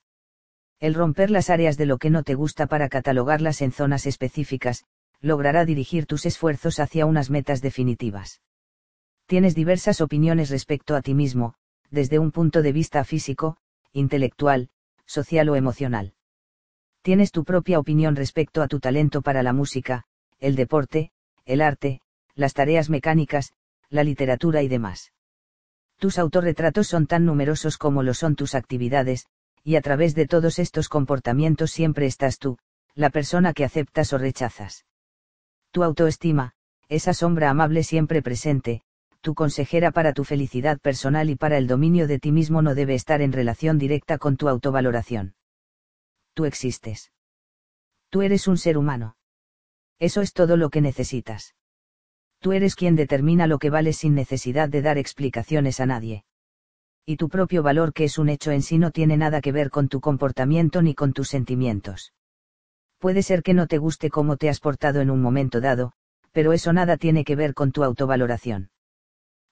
El 0.80 0.94
romper 0.94 1.30
las 1.30 1.50
áreas 1.50 1.76
de 1.76 1.84
lo 1.84 1.98
que 1.98 2.08
no 2.08 2.22
te 2.22 2.34
gusta 2.34 2.66
para 2.66 2.88
catalogarlas 2.88 3.60
en 3.60 3.72
zonas 3.72 4.06
específicas, 4.06 4.86
logrará 5.20 5.66
dirigir 5.66 6.06
tus 6.06 6.24
esfuerzos 6.24 6.80
hacia 6.80 7.04
unas 7.04 7.28
metas 7.28 7.60
definitivas. 7.60 8.40
Tienes 9.26 9.54
diversas 9.54 10.00
opiniones 10.00 10.48
respecto 10.48 10.96
a 10.96 11.02
ti 11.02 11.12
mismo, 11.12 11.52
desde 11.90 12.18
un 12.18 12.30
punto 12.30 12.62
de 12.62 12.72
vista 12.72 13.04
físico, 13.04 13.58
intelectual, 13.92 14.70
social 15.04 15.46
o 15.50 15.56
emocional. 15.56 16.14
Tienes 17.02 17.32
tu 17.32 17.44
propia 17.44 17.78
opinión 17.78 18.16
respecto 18.16 18.62
a 18.62 18.68
tu 18.68 18.80
talento 18.80 19.20
para 19.20 19.42
la 19.42 19.52
música, 19.52 20.04
el 20.38 20.56
deporte, 20.56 21.10
el 21.44 21.60
arte, 21.60 22.00
las 22.34 22.54
tareas 22.54 22.88
mecánicas, 22.88 23.52
la 23.92 24.04
literatura 24.04 24.62
y 24.62 24.68
demás. 24.68 25.12
Tus 25.98 26.18
autorretratos 26.18 26.88
son 26.88 27.06
tan 27.06 27.26
numerosos 27.26 27.76
como 27.76 28.02
lo 28.02 28.14
son 28.14 28.34
tus 28.34 28.54
actividades, 28.54 29.26
y 29.62 29.76
a 29.76 29.82
través 29.82 30.14
de 30.14 30.26
todos 30.26 30.58
estos 30.58 30.88
comportamientos 30.88 31.70
siempre 31.70 32.06
estás 32.06 32.38
tú, 32.38 32.58
la 32.94 33.10
persona 33.10 33.52
que 33.52 33.64
aceptas 33.64 34.12
o 34.12 34.18
rechazas. 34.18 34.86
Tu 35.70 35.84
autoestima, 35.84 36.54
esa 36.88 37.14
sombra 37.14 37.50
amable 37.50 37.84
siempre 37.84 38.22
presente, 38.22 38.82
tu 39.20 39.34
consejera 39.34 39.92
para 39.92 40.12
tu 40.12 40.24
felicidad 40.24 40.80
personal 40.80 41.30
y 41.30 41.36
para 41.36 41.58
el 41.58 41.66
dominio 41.66 42.08
de 42.08 42.18
ti 42.18 42.32
mismo 42.32 42.62
no 42.62 42.74
debe 42.74 42.94
estar 42.94 43.20
en 43.20 43.32
relación 43.32 43.78
directa 43.78 44.18
con 44.18 44.36
tu 44.36 44.48
autovaloración. 44.48 45.34
Tú 46.34 46.46
existes. 46.46 47.12
Tú 48.08 48.22
eres 48.22 48.48
un 48.48 48.56
ser 48.56 48.78
humano. 48.78 49.16
Eso 49.98 50.22
es 50.22 50.32
todo 50.32 50.56
lo 50.56 50.70
que 50.70 50.80
necesitas 50.80 51.54
tú 52.42 52.52
eres 52.52 52.74
quien 52.74 52.96
determina 52.96 53.46
lo 53.46 53.58
que 53.58 53.70
vale 53.70 53.92
sin 53.92 54.14
necesidad 54.14 54.68
de 54.68 54.82
dar 54.82 54.98
explicaciones 54.98 55.78
a 55.78 55.86
nadie. 55.86 56.24
Y 57.06 57.16
tu 57.16 57.28
propio 57.28 57.62
valor 57.62 57.92
que 57.92 58.04
es 58.04 58.18
un 58.18 58.28
hecho 58.28 58.50
en 58.50 58.62
sí 58.62 58.78
no 58.78 58.90
tiene 58.90 59.16
nada 59.16 59.40
que 59.40 59.52
ver 59.52 59.70
con 59.70 59.88
tu 59.88 60.00
comportamiento 60.00 60.82
ni 60.82 60.94
con 60.94 61.12
tus 61.12 61.28
sentimientos. 61.28 62.12
Puede 62.98 63.22
ser 63.22 63.44
que 63.44 63.54
no 63.54 63.68
te 63.68 63.78
guste 63.78 64.10
cómo 64.10 64.36
te 64.36 64.48
has 64.48 64.58
portado 64.58 65.00
en 65.00 65.10
un 65.10 65.22
momento 65.22 65.60
dado, 65.60 65.92
pero 66.32 66.52
eso 66.52 66.72
nada 66.72 66.96
tiene 66.96 67.24
que 67.24 67.36
ver 67.36 67.54
con 67.54 67.70
tu 67.70 67.84
autovaloración. 67.84 68.70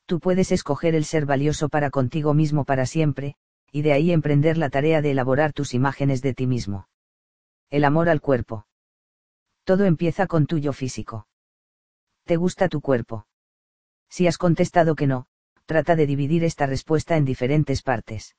Tú 0.07 0.19
puedes 0.19 0.51
escoger 0.51 0.97
el 0.97 1.05
ser 1.05 1.27
valioso 1.27 1.69
para 1.69 1.91
contigo 1.91 2.35
mismo 2.35 2.65
para 2.65 2.87
siempre, 2.87 3.37
y 3.71 3.83
de 3.83 3.93
ahí 3.93 4.11
emprender 4.11 4.59
la 4.59 4.69
tarea 4.69 5.01
de 5.01 5.13
elaborar 5.13 5.53
tus 5.53 5.75
imágenes 5.75 6.23
de 6.23 6.35
ti 6.35 6.49
mismo. 6.49 6.89
El 7.71 7.85
amor 7.85 8.09
al 8.09 8.21
cuerpo. 8.21 8.67
Todo 9.63 9.85
empieza 9.85 10.27
con 10.27 10.47
tuyo 10.47 10.73
físico. 10.73 11.29
¿Te 12.31 12.37
gusta 12.37 12.69
tu 12.69 12.81
cuerpo? 12.81 13.27
Si 14.09 14.29
has 14.29 14.39
contestado 14.39 14.95
que 14.95 15.09
no, 15.09 15.27
trata 15.67 15.97
de 15.97 16.07
dividir 16.07 16.45
esta 16.45 16.65
respuesta 16.65 17.17
en 17.17 17.25
diferentes 17.25 17.83
partes. 17.83 18.37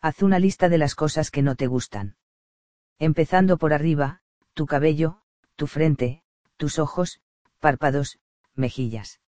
Haz 0.00 0.20
una 0.24 0.40
lista 0.40 0.68
de 0.68 0.78
las 0.78 0.96
cosas 0.96 1.30
que 1.30 1.40
no 1.40 1.54
te 1.54 1.68
gustan. 1.68 2.16
Empezando 2.98 3.56
por 3.56 3.72
arriba, 3.72 4.20
tu 4.52 4.66
cabello, 4.66 5.20
tu 5.54 5.68
frente, 5.68 6.24
tus 6.56 6.80
ojos, 6.80 7.20
párpados, 7.60 8.18
mejillas. 8.56 9.20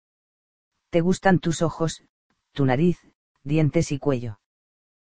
¿Te 0.90 1.00
gustan 1.00 1.38
tus 1.38 1.62
ojos, 1.62 2.02
tu 2.54 2.66
nariz, 2.66 2.98
dientes 3.44 3.92
y 3.92 4.00
cuello? 4.00 4.40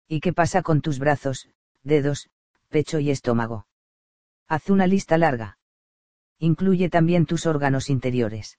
¿Y 0.08 0.20
qué 0.20 0.32
pasa 0.32 0.62
con 0.62 0.80
tus 0.80 0.98
brazos, 0.98 1.46
dedos, 1.82 2.30
pecho 2.70 3.00
y 3.00 3.10
estómago? 3.10 3.66
Haz 4.48 4.70
una 4.70 4.86
lista 4.86 5.18
larga. 5.18 5.58
Incluye 6.38 6.88
también 6.88 7.26
tus 7.26 7.44
órganos 7.44 7.90
interiores 7.90 8.58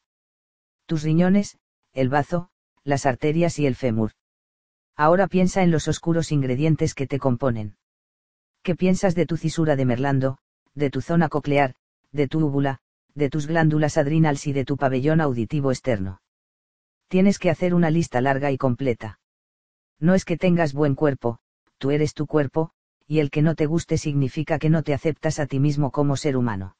tus 0.85 1.03
riñones, 1.03 1.57
el 1.93 2.09
bazo, 2.09 2.49
las 2.83 3.05
arterias 3.05 3.59
y 3.59 3.65
el 3.65 3.75
fémur. 3.75 4.11
Ahora 4.95 5.27
piensa 5.27 5.63
en 5.63 5.71
los 5.71 5.87
oscuros 5.87 6.31
ingredientes 6.31 6.93
que 6.93 7.07
te 7.07 7.19
componen. 7.19 7.77
¿Qué 8.61 8.75
piensas 8.75 9.15
de 9.15 9.25
tu 9.25 9.37
cisura 9.37 9.75
de 9.75 9.85
Merlando, 9.85 10.37
de 10.75 10.89
tu 10.89 11.01
zona 11.01 11.29
coclear, 11.29 11.75
de 12.11 12.27
tu 12.27 12.45
úvula, 12.45 12.79
de 13.15 13.29
tus 13.29 13.47
glándulas 13.47 13.97
adrenales 13.97 14.47
y 14.47 14.53
de 14.53 14.65
tu 14.65 14.77
pabellón 14.77 15.21
auditivo 15.21 15.71
externo? 15.71 16.21
Tienes 17.07 17.39
que 17.39 17.49
hacer 17.49 17.73
una 17.73 17.89
lista 17.89 18.21
larga 18.21 18.51
y 18.51 18.57
completa. 18.57 19.19
No 19.99 20.13
es 20.13 20.25
que 20.25 20.37
tengas 20.37 20.73
buen 20.73 20.95
cuerpo, 20.95 21.39
tú 21.77 21.91
eres 21.91 22.13
tu 22.13 22.27
cuerpo, 22.27 22.71
y 23.07 23.19
el 23.19 23.29
que 23.29 23.41
no 23.41 23.55
te 23.55 23.65
guste 23.65 23.97
significa 23.97 24.59
que 24.59 24.69
no 24.69 24.83
te 24.83 24.93
aceptas 24.93 25.39
a 25.39 25.45
ti 25.45 25.59
mismo 25.59 25.91
como 25.91 26.15
ser 26.15 26.37
humano. 26.37 26.75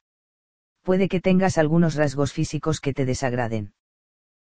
Puede 0.82 1.08
que 1.08 1.22
tengas 1.22 1.58
algunos 1.58 1.96
rasgos 1.96 2.34
físicos 2.34 2.80
que 2.80 2.94
te 2.94 3.06
desagraden. 3.06 3.74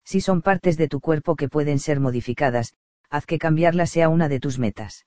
Si 0.03 0.21
son 0.21 0.41
partes 0.41 0.77
de 0.77 0.87
tu 0.87 0.99
cuerpo 0.99 1.35
que 1.35 1.49
pueden 1.49 1.79
ser 1.79 1.99
modificadas, 1.99 2.73
haz 3.09 3.25
que 3.25 3.39
cambiarlas 3.39 3.89
sea 3.89 4.09
una 4.09 4.29
de 4.29 4.39
tus 4.39 4.59
metas. 4.59 5.05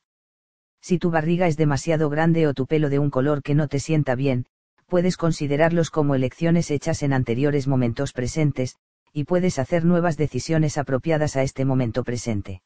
Si 0.81 0.99
tu 0.99 1.11
barriga 1.11 1.47
es 1.47 1.57
demasiado 1.57 2.11
grande 2.11 2.47
o 2.47 2.55
tu 2.55 2.67
pelo 2.67 2.91
de 2.91 2.99
un 2.99 3.11
color 3.11 3.43
que 3.43 3.55
no 3.55 3.69
te 3.69 3.81
sienta 3.81 4.15
bien, 4.15 4.47
puedes 4.87 5.17
considerarlos 5.17 5.91
como 5.91 6.15
elecciones 6.15 6.71
hechas 6.71 7.03
en 7.03 7.13
anteriores 7.13 7.67
momentos 7.67 8.13
presentes, 8.13 8.77
y 9.13 9.25
puedes 9.25 9.59
hacer 9.59 9.85
nuevas 9.85 10.17
decisiones 10.17 10.77
apropiadas 10.77 11.37
a 11.37 11.43
este 11.43 11.65
momento 11.65 12.05
presente. 12.05 12.63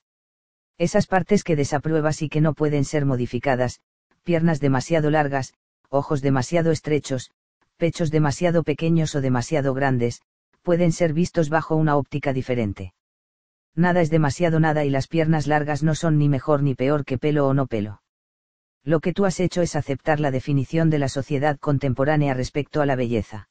Esas 0.78 1.06
partes 1.06 1.44
que 1.44 1.56
desapruebas 1.56 2.22
y 2.22 2.28
que 2.28 2.40
no 2.40 2.54
pueden 2.54 2.84
ser 2.84 3.04
modificadas, 3.04 3.80
piernas 4.22 4.58
demasiado 4.58 5.10
largas, 5.10 5.54
ojos 5.90 6.20
demasiado 6.22 6.70
estrechos, 6.70 7.30
pechos 7.76 8.10
demasiado 8.10 8.62
pequeños 8.62 9.14
o 9.14 9.20
demasiado 9.20 9.74
grandes, 9.74 10.22
pueden 10.68 10.92
ser 10.92 11.14
vistos 11.14 11.48
bajo 11.48 11.76
una 11.76 11.96
óptica 11.96 12.34
diferente. 12.34 12.92
Nada 13.74 14.02
es 14.02 14.10
demasiado 14.10 14.60
nada 14.60 14.84
y 14.84 14.90
las 14.90 15.06
piernas 15.06 15.46
largas 15.46 15.82
no 15.82 15.94
son 15.94 16.18
ni 16.18 16.28
mejor 16.28 16.62
ni 16.62 16.74
peor 16.74 17.06
que 17.06 17.16
pelo 17.16 17.46
o 17.46 17.54
no 17.54 17.66
pelo. 17.66 18.02
Lo 18.84 19.00
que 19.00 19.14
tú 19.14 19.24
has 19.24 19.40
hecho 19.40 19.62
es 19.62 19.76
aceptar 19.76 20.20
la 20.20 20.30
definición 20.30 20.90
de 20.90 20.98
la 20.98 21.08
sociedad 21.08 21.58
contemporánea 21.58 22.34
respecto 22.34 22.82
a 22.82 22.84
la 22.84 22.96
belleza. 22.96 23.48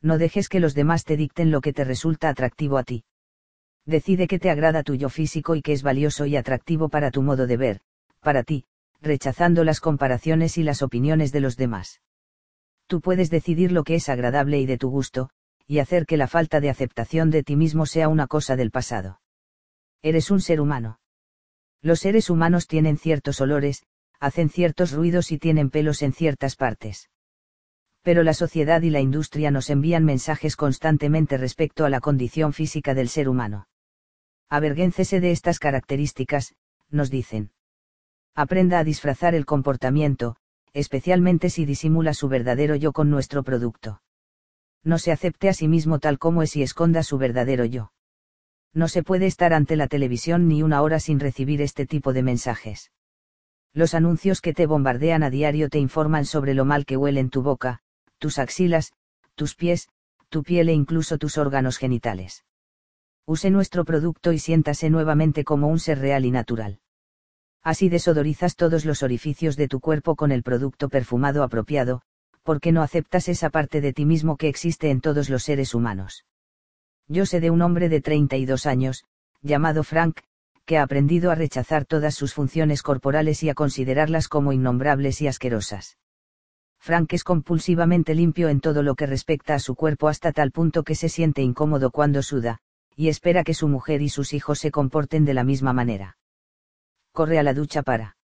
No 0.00 0.16
dejes 0.16 0.48
que 0.48 0.60
los 0.60 0.74
demás 0.74 1.04
te 1.04 1.18
dicten 1.18 1.50
lo 1.50 1.60
que 1.60 1.74
te 1.74 1.84
resulta 1.84 2.30
atractivo 2.30 2.78
a 2.78 2.84
ti. 2.84 3.04
Decide 3.84 4.26
qué 4.26 4.38
te 4.38 4.48
agrada 4.48 4.82
tu 4.82 4.94
yo 4.94 5.10
físico 5.10 5.56
y 5.56 5.60
qué 5.60 5.74
es 5.74 5.82
valioso 5.82 6.24
y 6.24 6.36
atractivo 6.36 6.88
para 6.88 7.10
tu 7.10 7.20
modo 7.20 7.46
de 7.46 7.58
ver, 7.58 7.80
para 8.20 8.44
ti, 8.44 8.64
rechazando 9.02 9.62
las 9.62 9.78
comparaciones 9.78 10.56
y 10.56 10.62
las 10.62 10.80
opiniones 10.80 11.32
de 11.32 11.40
los 11.40 11.58
demás. 11.58 12.00
Tú 12.86 13.02
puedes 13.02 13.28
decidir 13.28 13.72
lo 13.72 13.84
que 13.84 13.96
es 13.96 14.08
agradable 14.08 14.58
y 14.58 14.64
de 14.64 14.78
tu 14.78 14.88
gusto, 14.88 15.28
y 15.70 15.78
hacer 15.78 16.04
que 16.04 16.16
la 16.16 16.26
falta 16.26 16.58
de 16.60 16.68
aceptación 16.68 17.30
de 17.30 17.44
ti 17.44 17.54
mismo 17.54 17.86
sea 17.86 18.08
una 18.08 18.26
cosa 18.26 18.56
del 18.56 18.72
pasado. 18.72 19.20
Eres 20.02 20.32
un 20.32 20.40
ser 20.40 20.60
humano. 20.60 20.98
Los 21.80 22.00
seres 22.00 22.28
humanos 22.28 22.66
tienen 22.66 22.98
ciertos 22.98 23.40
olores, 23.40 23.84
hacen 24.18 24.48
ciertos 24.48 24.90
ruidos 24.90 25.30
y 25.30 25.38
tienen 25.38 25.70
pelos 25.70 26.02
en 26.02 26.12
ciertas 26.12 26.56
partes. 26.56 27.08
Pero 28.02 28.24
la 28.24 28.34
sociedad 28.34 28.82
y 28.82 28.90
la 28.90 28.98
industria 28.98 29.52
nos 29.52 29.70
envían 29.70 30.04
mensajes 30.04 30.56
constantemente 30.56 31.36
respecto 31.36 31.84
a 31.84 31.88
la 31.88 32.00
condición 32.00 32.52
física 32.52 32.92
del 32.92 33.08
ser 33.08 33.28
humano. 33.28 33.68
Avergéncese 34.48 35.20
de 35.20 35.30
estas 35.30 35.60
características, 35.60 36.56
nos 36.88 37.10
dicen. 37.10 37.52
Aprenda 38.34 38.80
a 38.80 38.84
disfrazar 38.84 39.36
el 39.36 39.46
comportamiento, 39.46 40.34
especialmente 40.72 41.48
si 41.48 41.64
disimula 41.64 42.12
su 42.12 42.26
verdadero 42.28 42.74
yo 42.74 42.90
con 42.90 43.08
nuestro 43.08 43.44
producto 43.44 44.00
no 44.82 44.98
se 44.98 45.12
acepte 45.12 45.48
a 45.48 45.54
sí 45.54 45.68
mismo 45.68 45.98
tal 45.98 46.18
como 46.18 46.42
es 46.42 46.56
y 46.56 46.62
esconda 46.62 47.02
su 47.02 47.18
verdadero 47.18 47.64
yo. 47.64 47.92
No 48.72 48.88
se 48.88 49.02
puede 49.02 49.26
estar 49.26 49.52
ante 49.52 49.76
la 49.76 49.88
televisión 49.88 50.48
ni 50.48 50.62
una 50.62 50.82
hora 50.82 51.00
sin 51.00 51.20
recibir 51.20 51.60
este 51.60 51.86
tipo 51.86 52.12
de 52.12 52.22
mensajes. 52.22 52.92
Los 53.72 53.94
anuncios 53.94 54.40
que 54.40 54.52
te 54.52 54.66
bombardean 54.66 55.22
a 55.22 55.30
diario 55.30 55.68
te 55.68 55.78
informan 55.78 56.24
sobre 56.24 56.54
lo 56.54 56.64
mal 56.64 56.86
que 56.86 56.96
huelen 56.96 57.30
tu 57.30 57.42
boca, 57.42 57.80
tus 58.18 58.38
axilas, 58.38 58.92
tus 59.34 59.54
pies, 59.54 59.88
tu 60.28 60.42
piel 60.42 60.68
e 60.68 60.72
incluso 60.72 61.18
tus 61.18 61.38
órganos 61.38 61.78
genitales. 61.78 62.44
Use 63.26 63.50
nuestro 63.50 63.84
producto 63.84 64.32
y 64.32 64.38
siéntase 64.38 64.90
nuevamente 64.90 65.44
como 65.44 65.68
un 65.68 65.78
ser 65.78 65.98
real 65.98 66.24
y 66.24 66.30
natural. 66.30 66.80
Así 67.62 67.88
desodorizas 67.88 68.56
todos 68.56 68.84
los 68.84 69.02
orificios 69.02 69.56
de 69.56 69.68
tu 69.68 69.80
cuerpo 69.80 70.16
con 70.16 70.32
el 70.32 70.42
producto 70.42 70.88
perfumado 70.88 71.42
apropiado, 71.42 72.02
porque 72.42 72.72
no 72.72 72.82
aceptas 72.82 73.28
esa 73.28 73.50
parte 73.50 73.80
de 73.80 73.92
ti 73.92 74.04
mismo 74.04 74.36
que 74.36 74.48
existe 74.48 74.90
en 74.90 75.00
todos 75.00 75.28
los 75.28 75.42
seres 75.42 75.74
humanos. 75.74 76.24
Yo 77.08 77.26
sé 77.26 77.40
de 77.40 77.50
un 77.50 77.62
hombre 77.62 77.88
de 77.88 78.00
32 78.00 78.66
años, 78.66 79.04
llamado 79.42 79.82
Frank, 79.82 80.20
que 80.64 80.78
ha 80.78 80.82
aprendido 80.82 81.30
a 81.30 81.34
rechazar 81.34 81.84
todas 81.84 82.14
sus 82.14 82.34
funciones 82.34 82.82
corporales 82.82 83.42
y 83.42 83.48
a 83.50 83.54
considerarlas 83.54 84.28
como 84.28 84.52
innombrables 84.52 85.20
y 85.20 85.26
asquerosas. 85.26 85.98
Frank 86.78 87.12
es 87.12 87.24
compulsivamente 87.24 88.14
limpio 88.14 88.48
en 88.48 88.60
todo 88.60 88.82
lo 88.82 88.94
que 88.94 89.06
respecta 89.06 89.54
a 89.54 89.58
su 89.58 89.74
cuerpo 89.74 90.08
hasta 90.08 90.32
tal 90.32 90.50
punto 90.50 90.82
que 90.82 90.94
se 90.94 91.08
siente 91.08 91.42
incómodo 91.42 91.90
cuando 91.90 92.22
suda, 92.22 92.58
y 92.96 93.08
espera 93.08 93.44
que 93.44 93.54
su 93.54 93.68
mujer 93.68 94.00
y 94.02 94.08
sus 94.08 94.32
hijos 94.32 94.58
se 94.58 94.70
comporten 94.70 95.24
de 95.24 95.34
la 95.34 95.44
misma 95.44 95.72
manera. 95.72 96.16
Corre 97.12 97.38
a 97.38 97.42
la 97.42 97.52
ducha 97.52 97.82
para 97.82 98.16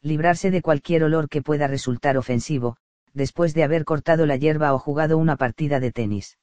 librarse 0.00 0.50
de 0.50 0.62
cualquier 0.62 1.02
olor 1.04 1.28
que 1.28 1.42
pueda 1.42 1.66
resultar 1.66 2.16
ofensivo, 2.16 2.76
después 3.14 3.54
de 3.54 3.64
haber 3.64 3.84
cortado 3.84 4.26
la 4.26 4.36
hierba 4.36 4.74
o 4.74 4.78
jugado 4.78 5.16
una 5.16 5.36
partida 5.36 5.80
de 5.80 5.92
tenis. 5.92 6.36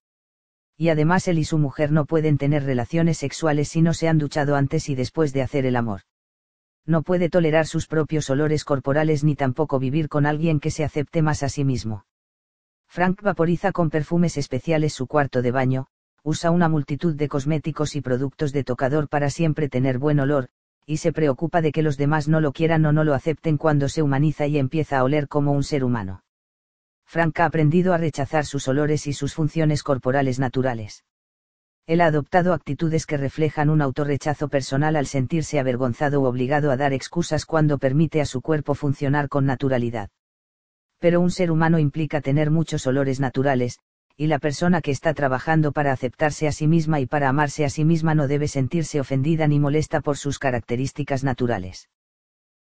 Y 0.78 0.90
además 0.90 1.28
él 1.28 1.38
y 1.38 1.44
su 1.44 1.58
mujer 1.58 1.92
no 1.92 2.06
pueden 2.06 2.38
tener 2.38 2.64
relaciones 2.64 3.20
sexuales 3.20 3.70
si 3.70 3.82
no 3.82 3.94
se 3.94 4.08
han 4.08 4.18
duchado 4.18 4.56
antes 4.56 4.90
y 4.90 4.96
después 4.96 5.34
de 5.34 5.44
hacer 5.44 5.66
el 5.66 5.76
amor. 5.76 6.02
No 6.86 7.04
puede 7.04 7.30
tolerar 7.30 7.68
sus 7.68 7.86
propios 7.86 8.30
olores 8.30 8.64
corporales 8.64 9.24
ni 9.24 9.36
tampoco 9.36 9.78
vivir 9.78 10.10
con 10.10 10.26
alguien 10.26 10.60
que 10.60 10.72
se 10.72 10.84
acepte 10.84 11.22
más 11.22 11.44
a 11.44 11.50
sí 11.50 11.64
mismo. 11.64 12.06
Frank 12.88 13.22
vaporiza 13.22 13.72
con 13.72 13.90
perfumes 13.90 14.38
especiales 14.38 14.94
su 14.94 15.08
cuarto 15.08 15.42
de 15.42 15.52
baño, 15.52 15.88
usa 16.24 16.52
una 16.52 16.70
multitud 16.70 17.16
de 17.16 17.28
cosméticos 17.28 17.96
y 17.96 18.02
productos 18.02 18.52
de 18.52 18.64
tocador 18.64 19.08
para 19.08 19.30
siempre 19.30 19.70
tener 19.70 20.00
buen 20.00 20.20
olor, 20.20 20.50
y 20.86 20.98
se 20.98 21.14
preocupa 21.14 21.62
de 21.62 21.72
que 21.72 21.84
los 21.84 21.98
demás 21.98 22.28
no 22.28 22.42
lo 22.42 22.52
quieran 22.52 22.86
o 22.86 22.92
no 22.92 23.04
lo 23.04 23.14
acepten 23.14 23.58
cuando 23.58 23.88
se 23.88 24.02
humaniza 24.02 24.48
y 24.48 24.58
empieza 24.58 24.98
a 24.98 25.04
oler 25.04 25.28
como 25.28 25.52
un 25.52 25.64
ser 25.64 25.84
humano. 25.84 26.24
Frank 27.12 27.42
ha 27.42 27.46
aprendido 27.46 27.94
a 27.94 27.98
rechazar 27.98 28.46
sus 28.46 28.70
olores 28.70 29.06
y 29.06 29.12
sus 29.12 29.34
funciones 29.34 29.84
corporales 29.84 30.40
naturales. 30.40 31.04
Él 31.86 32.00
ha 32.00 32.06
adoptado 32.06 32.54
actitudes 32.54 33.06
que 33.06 33.18
reflejan 33.18 33.70
un 33.70 33.82
autorrechazo 33.82 34.48
personal 34.48 34.96
al 34.96 35.08
sentirse 35.08 35.60
avergonzado 35.60 36.22
o 36.22 36.30
obligado 36.30 36.72
a 36.72 36.78
dar 36.78 36.94
excusas 36.94 37.46
cuando 37.46 37.80
permite 37.80 38.22
a 38.22 38.26
su 38.26 38.42
cuerpo 38.42 38.76
funcionar 38.76 39.28
con 39.28 39.46
naturalidad. 39.46 40.10
Pero 41.00 41.20
un 41.20 41.32
ser 41.32 41.52
humano 41.52 41.80
implica 41.80 42.22
tener 42.22 42.50
muchos 42.50 42.88
olores 42.88 43.20
naturales, 43.20 43.80
y 44.16 44.28
la 44.28 44.40
persona 44.40 44.80
que 44.80 44.92
está 44.92 45.14
trabajando 45.14 45.74
para 45.74 45.92
aceptarse 45.92 46.48
a 46.48 46.54
sí 46.54 46.66
misma 46.66 47.02
y 47.02 47.08
para 47.08 47.28
amarse 47.28 47.66
a 47.66 47.70
sí 47.70 47.84
misma 47.84 48.16
no 48.16 48.30
debe 48.30 48.48
sentirse 48.48 49.02
ofendida 49.02 49.48
ni 49.48 49.60
molesta 49.60 50.00
por 50.00 50.16
sus 50.16 50.40
características 50.40 51.26
naturales. 51.26 51.90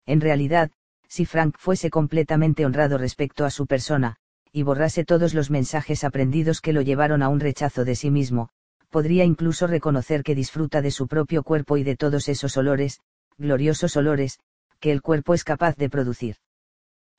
En 0.06 0.20
realidad, 0.20 0.70
si 1.08 1.24
Frank 1.24 1.56
fuese 1.58 1.90
completamente 1.90 2.64
honrado 2.64 2.96
respecto 2.96 3.44
a 3.44 3.50
su 3.50 3.66
persona, 3.66 4.18
y 4.52 4.62
borrase 4.62 5.04
todos 5.04 5.34
los 5.34 5.50
mensajes 5.50 6.04
aprendidos 6.04 6.60
que 6.60 6.72
lo 6.72 6.82
llevaron 6.82 7.22
a 7.22 7.28
un 7.28 7.40
rechazo 7.40 7.84
de 7.84 7.94
sí 7.94 8.10
mismo, 8.10 8.50
podría 8.90 9.24
incluso 9.24 9.66
reconocer 9.66 10.22
que 10.22 10.34
disfruta 10.34 10.82
de 10.82 10.90
su 10.90 11.08
propio 11.08 11.42
cuerpo 11.42 11.76
y 11.76 11.84
de 11.84 11.96
todos 11.96 12.28
esos 12.28 12.56
olores, 12.56 13.00
gloriosos 13.38 13.96
olores, 13.96 14.38
que 14.80 14.92
el 14.92 15.02
cuerpo 15.02 15.34
es 15.34 15.44
capaz 15.44 15.76
de 15.76 15.90
producir. 15.90 16.36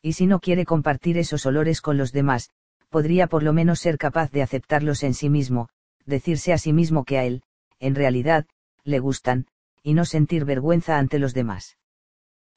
Y 0.02 0.14
si 0.14 0.26
no 0.26 0.40
quiere 0.40 0.66
compartir 0.66 1.18
esos 1.18 1.46
olores 1.46 1.82
con 1.82 1.98
los 1.98 2.12
demás, 2.12 2.50
podría 2.90 3.28
por 3.28 3.44
lo 3.44 3.54
menos 3.54 3.80
ser 3.80 3.98
capaz 3.98 4.32
de 4.32 4.42
aceptarlos 4.42 5.04
en 5.04 5.14
sí 5.14 5.30
mismo, 5.30 5.70
decirse 6.06 6.54
a 6.54 6.58
sí 6.58 6.74
mismo 6.74 7.04
que 7.04 7.18
a 7.18 7.26
él, 7.26 7.44
en 7.80 7.96
realidad, 7.96 8.46
le 8.84 9.00
gustan, 9.00 9.48
y 9.84 9.94
no 9.94 10.06
sentir 10.06 10.46
vergüenza 10.46 10.98
ante 10.98 11.20
los 11.20 11.34
demás. 11.34 11.78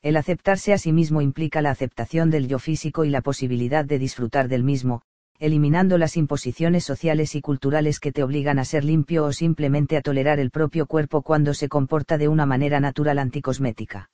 El 0.02 0.16
aceptarse 0.16 0.72
a 0.72 0.78
sí 0.78 0.92
mismo 0.92 1.20
implica 1.20 1.60
la 1.60 1.70
aceptación 1.70 2.30
del 2.30 2.48
yo 2.48 2.58
físico 2.58 3.04
y 3.04 3.10
la 3.10 3.20
posibilidad 3.20 3.84
de 3.84 3.98
disfrutar 3.98 4.48
del 4.48 4.64
mismo, 4.64 5.02
eliminando 5.38 5.98
las 5.98 6.16
imposiciones 6.16 6.84
sociales 6.84 7.34
y 7.34 7.42
culturales 7.42 8.00
que 8.00 8.10
te 8.10 8.22
obligan 8.22 8.58
a 8.58 8.64
ser 8.64 8.84
limpio 8.84 9.24
o 9.24 9.32
simplemente 9.32 9.98
a 9.98 10.02
tolerar 10.02 10.40
el 10.40 10.50
propio 10.50 10.86
cuerpo 10.86 11.20
cuando 11.22 11.52
se 11.52 11.68
comporta 11.68 12.16
de 12.16 12.28
una 12.28 12.46
manera 12.46 12.80
natural 12.80 13.18
anticosmética. 13.18 14.10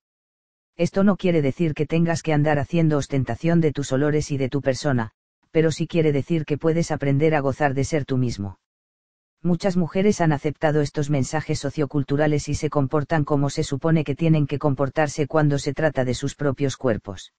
Esto 0.76 1.04
no 1.04 1.16
quiere 1.16 1.40
decir 1.40 1.72
que 1.72 1.86
tengas 1.86 2.22
que 2.22 2.32
andar 2.32 2.58
haciendo 2.58 2.98
ostentación 2.98 3.60
de 3.60 3.72
tus 3.72 3.92
olores 3.92 4.30
y 4.30 4.38
de 4.38 4.48
tu 4.48 4.62
persona, 4.62 5.12
pero 5.50 5.70
sí 5.70 5.86
quiere 5.86 6.12
decir 6.12 6.44
que 6.44 6.58
puedes 6.58 6.90
aprender 6.90 7.34
a 7.34 7.40
gozar 7.40 7.74
de 7.74 7.84
ser 7.84 8.04
tú 8.04 8.18
mismo. 8.18 8.58
Muchas 9.42 9.76
mujeres 9.76 10.20
han 10.20 10.32
aceptado 10.32 10.80
estos 10.80 11.10
mensajes 11.10 11.60
socioculturales 11.60 12.48
y 12.48 12.54
se 12.54 12.70
comportan 12.70 13.24
como 13.24 13.50
se 13.50 13.62
supone 13.62 14.02
que 14.02 14.14
tienen 14.14 14.46
que 14.46 14.58
comportarse 14.58 15.26
cuando 15.26 15.58
se 15.58 15.72
trata 15.72 16.04
de 16.04 16.14
sus 16.14 16.34
propios 16.34 16.76
cuerpos. 16.76 17.32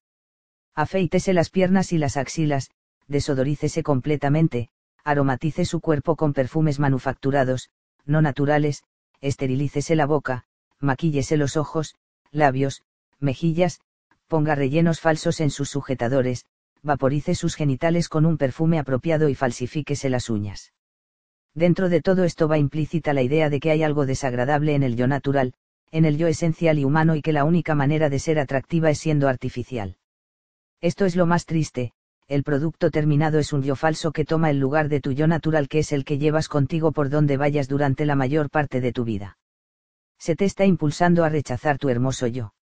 Afeítese 0.74 1.34
las 1.34 1.50
piernas 1.50 1.92
y 1.92 1.98
las 1.98 2.18
axilas, 2.18 2.70
desodorícese 3.08 3.84
completamente, 3.84 4.70
aromatice 5.04 5.66
su 5.66 5.82
cuerpo 5.82 6.16
con 6.16 6.34
perfumes 6.34 6.80
manufacturados, 6.80 7.70
no 8.06 8.22
naturales, 8.22 8.84
esterilícese 9.22 9.96
la 9.96 10.06
boca, 10.06 10.46
maquíllese 10.80 11.38
los 11.38 11.58
ojos, 11.58 11.96
labios, 12.32 12.84
mejillas, 13.20 13.80
ponga 14.28 14.56
rellenos 14.56 15.00
falsos 15.00 15.40
en 15.40 15.50
sus 15.50 15.70
sujetadores, 15.70 16.46
vaporice 16.84 17.36
sus 17.36 17.56
genitales 17.56 18.10
con 18.10 18.26
un 18.26 18.38
perfume 18.38 18.80
apropiado 18.80 19.30
y 19.30 19.36
falsifíquese 19.36 20.10
las 20.10 20.30
uñas. 20.30 20.74
Dentro 21.54 21.90
de 21.90 22.02
todo 22.02 22.24
esto 22.24 22.48
va 22.48 22.58
implícita 22.58 23.14
la 23.14 23.22
idea 23.22 23.50
de 23.50 23.60
que 23.60 23.72
hay 23.72 23.84
algo 23.84 24.06
desagradable 24.06 24.76
en 24.76 24.84
el 24.84 24.96
yo 24.96 25.08
natural, 25.08 25.54
en 25.92 26.06
el 26.06 26.18
yo 26.18 26.28
esencial 26.28 26.80
y 26.80 26.86
humano 26.86 27.16
y 27.16 27.22
que 27.22 27.34
la 27.34 27.46
única 27.46 27.76
manera 27.76 28.10
de 28.10 28.20
ser 28.20 28.40
atractiva 28.40 28.90
es 28.90 29.00
siendo 29.00 29.28
artificial. 29.28 29.98
Esto 30.82 31.06
es 31.06 31.16
lo 31.16 31.26
más 31.26 31.46
triste, 31.46 31.94
el 32.28 32.44
producto 32.44 32.92
terminado 32.92 33.40
es 33.40 33.54
un 33.54 33.64
yo 33.64 33.76
falso 33.76 34.12
que 34.12 34.26
toma 34.26 34.50
el 34.50 34.60
lugar 34.60 34.90
de 34.90 35.00
tu 35.00 35.14
yo 35.14 35.28
natural 35.28 35.70
que 35.70 35.80
es 35.80 35.94
el 35.94 36.04
que 36.04 36.18
llevas 36.18 36.50
contigo 36.50 36.92
por 36.92 37.10
donde 37.10 37.38
vayas 37.38 37.70
durante 37.70 38.06
la 38.06 38.16
mayor 38.16 38.50
parte 38.50 38.82
de 38.82 38.92
tu 38.92 39.06
vida. 39.06 39.38
Se 40.20 40.36
te 40.36 40.46
está 40.46 40.66
impulsando 40.66 41.24
a 41.24 41.30
rechazar 41.30 41.78
tu 41.78 41.90
hermoso 41.90 42.28
yo. 42.28 42.54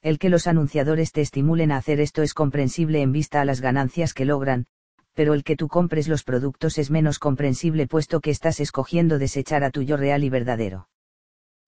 El 0.00 0.18
que 0.18 0.28
los 0.28 0.46
anunciadores 0.46 1.12
te 1.12 1.22
estimulen 1.22 1.72
a 1.72 1.78
hacer 1.78 1.98
esto 1.98 2.22
es 2.22 2.34
comprensible 2.34 3.02
en 3.02 3.10
vista 3.10 3.40
a 3.40 3.44
las 3.44 3.60
ganancias 3.60 4.14
que 4.14 4.26
logran, 4.26 4.66
pero 5.14 5.32
el 5.32 5.44
que 5.44 5.56
tú 5.56 5.68
compres 5.68 6.08
los 6.08 6.24
productos 6.24 6.76
es 6.76 6.90
menos 6.90 7.18
comprensible 7.18 7.86
puesto 7.86 8.20
que 8.20 8.30
estás 8.30 8.60
escogiendo 8.60 9.18
desechar 9.18 9.64
a 9.64 9.70
tu 9.70 9.82
yo 9.82 9.96
real 9.96 10.24
y 10.24 10.30
verdadero. 10.30 10.88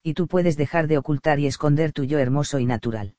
Y 0.03 0.13
tú 0.13 0.27
puedes 0.27 0.57
dejar 0.57 0.87
de 0.87 0.97
ocultar 0.97 1.39
y 1.39 1.47
esconder 1.47 1.93
tu 1.93 2.03
yo 2.03 2.19
hermoso 2.19 2.59
y 2.59 2.65
natural. 2.65 3.15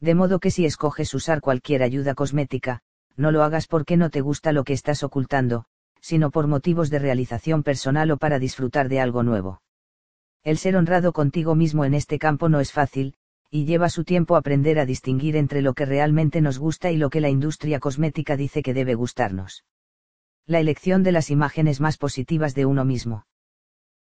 De 0.00 0.14
modo 0.14 0.38
que 0.38 0.50
si 0.50 0.64
escoges 0.64 1.12
usar 1.14 1.40
cualquier 1.40 1.82
ayuda 1.82 2.14
cosmética, 2.14 2.82
no 3.16 3.32
lo 3.32 3.42
hagas 3.42 3.66
porque 3.66 3.96
no 3.96 4.10
te 4.10 4.20
gusta 4.20 4.52
lo 4.52 4.62
que 4.62 4.74
estás 4.74 5.02
ocultando, 5.02 5.64
sino 6.00 6.30
por 6.30 6.46
motivos 6.46 6.90
de 6.90 7.00
realización 7.00 7.62
personal 7.62 8.10
o 8.12 8.16
para 8.16 8.38
disfrutar 8.38 8.88
de 8.88 9.00
algo 9.00 9.22
nuevo. 9.22 9.60
El 10.44 10.58
ser 10.58 10.76
honrado 10.76 11.12
contigo 11.12 11.54
mismo 11.54 11.84
en 11.84 11.94
este 11.94 12.18
campo 12.18 12.48
no 12.48 12.60
es 12.60 12.72
fácil, 12.72 13.14
y 13.50 13.64
lleva 13.64 13.88
su 13.88 14.04
tiempo 14.04 14.36
aprender 14.36 14.78
a 14.78 14.86
distinguir 14.86 15.36
entre 15.36 15.62
lo 15.62 15.74
que 15.74 15.86
realmente 15.86 16.40
nos 16.40 16.58
gusta 16.58 16.90
y 16.90 16.96
lo 16.96 17.10
que 17.10 17.20
la 17.20 17.30
industria 17.30 17.80
cosmética 17.80 18.36
dice 18.36 18.62
que 18.62 18.74
debe 18.74 18.94
gustarnos. 18.94 19.64
La 20.46 20.60
elección 20.60 21.02
de 21.02 21.12
las 21.12 21.30
imágenes 21.30 21.80
más 21.80 21.96
positivas 21.96 22.54
de 22.54 22.66
uno 22.66 22.84
mismo. 22.84 23.26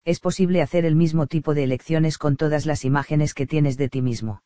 Es 0.05 0.21
posible 0.21 0.61
hacer 0.61 0.85
el 0.85 0.97
mismo 0.97 1.27
tipo 1.27 1.55
de 1.55 1.65
elecciones 1.65 2.19
con 2.19 2.37
todas 2.37 2.67
las 2.67 2.85
imágenes 2.85 3.33
que 3.35 3.47
tienes 3.47 3.77
de 3.77 3.89
ti 3.89 4.03
mismo. 4.03 4.43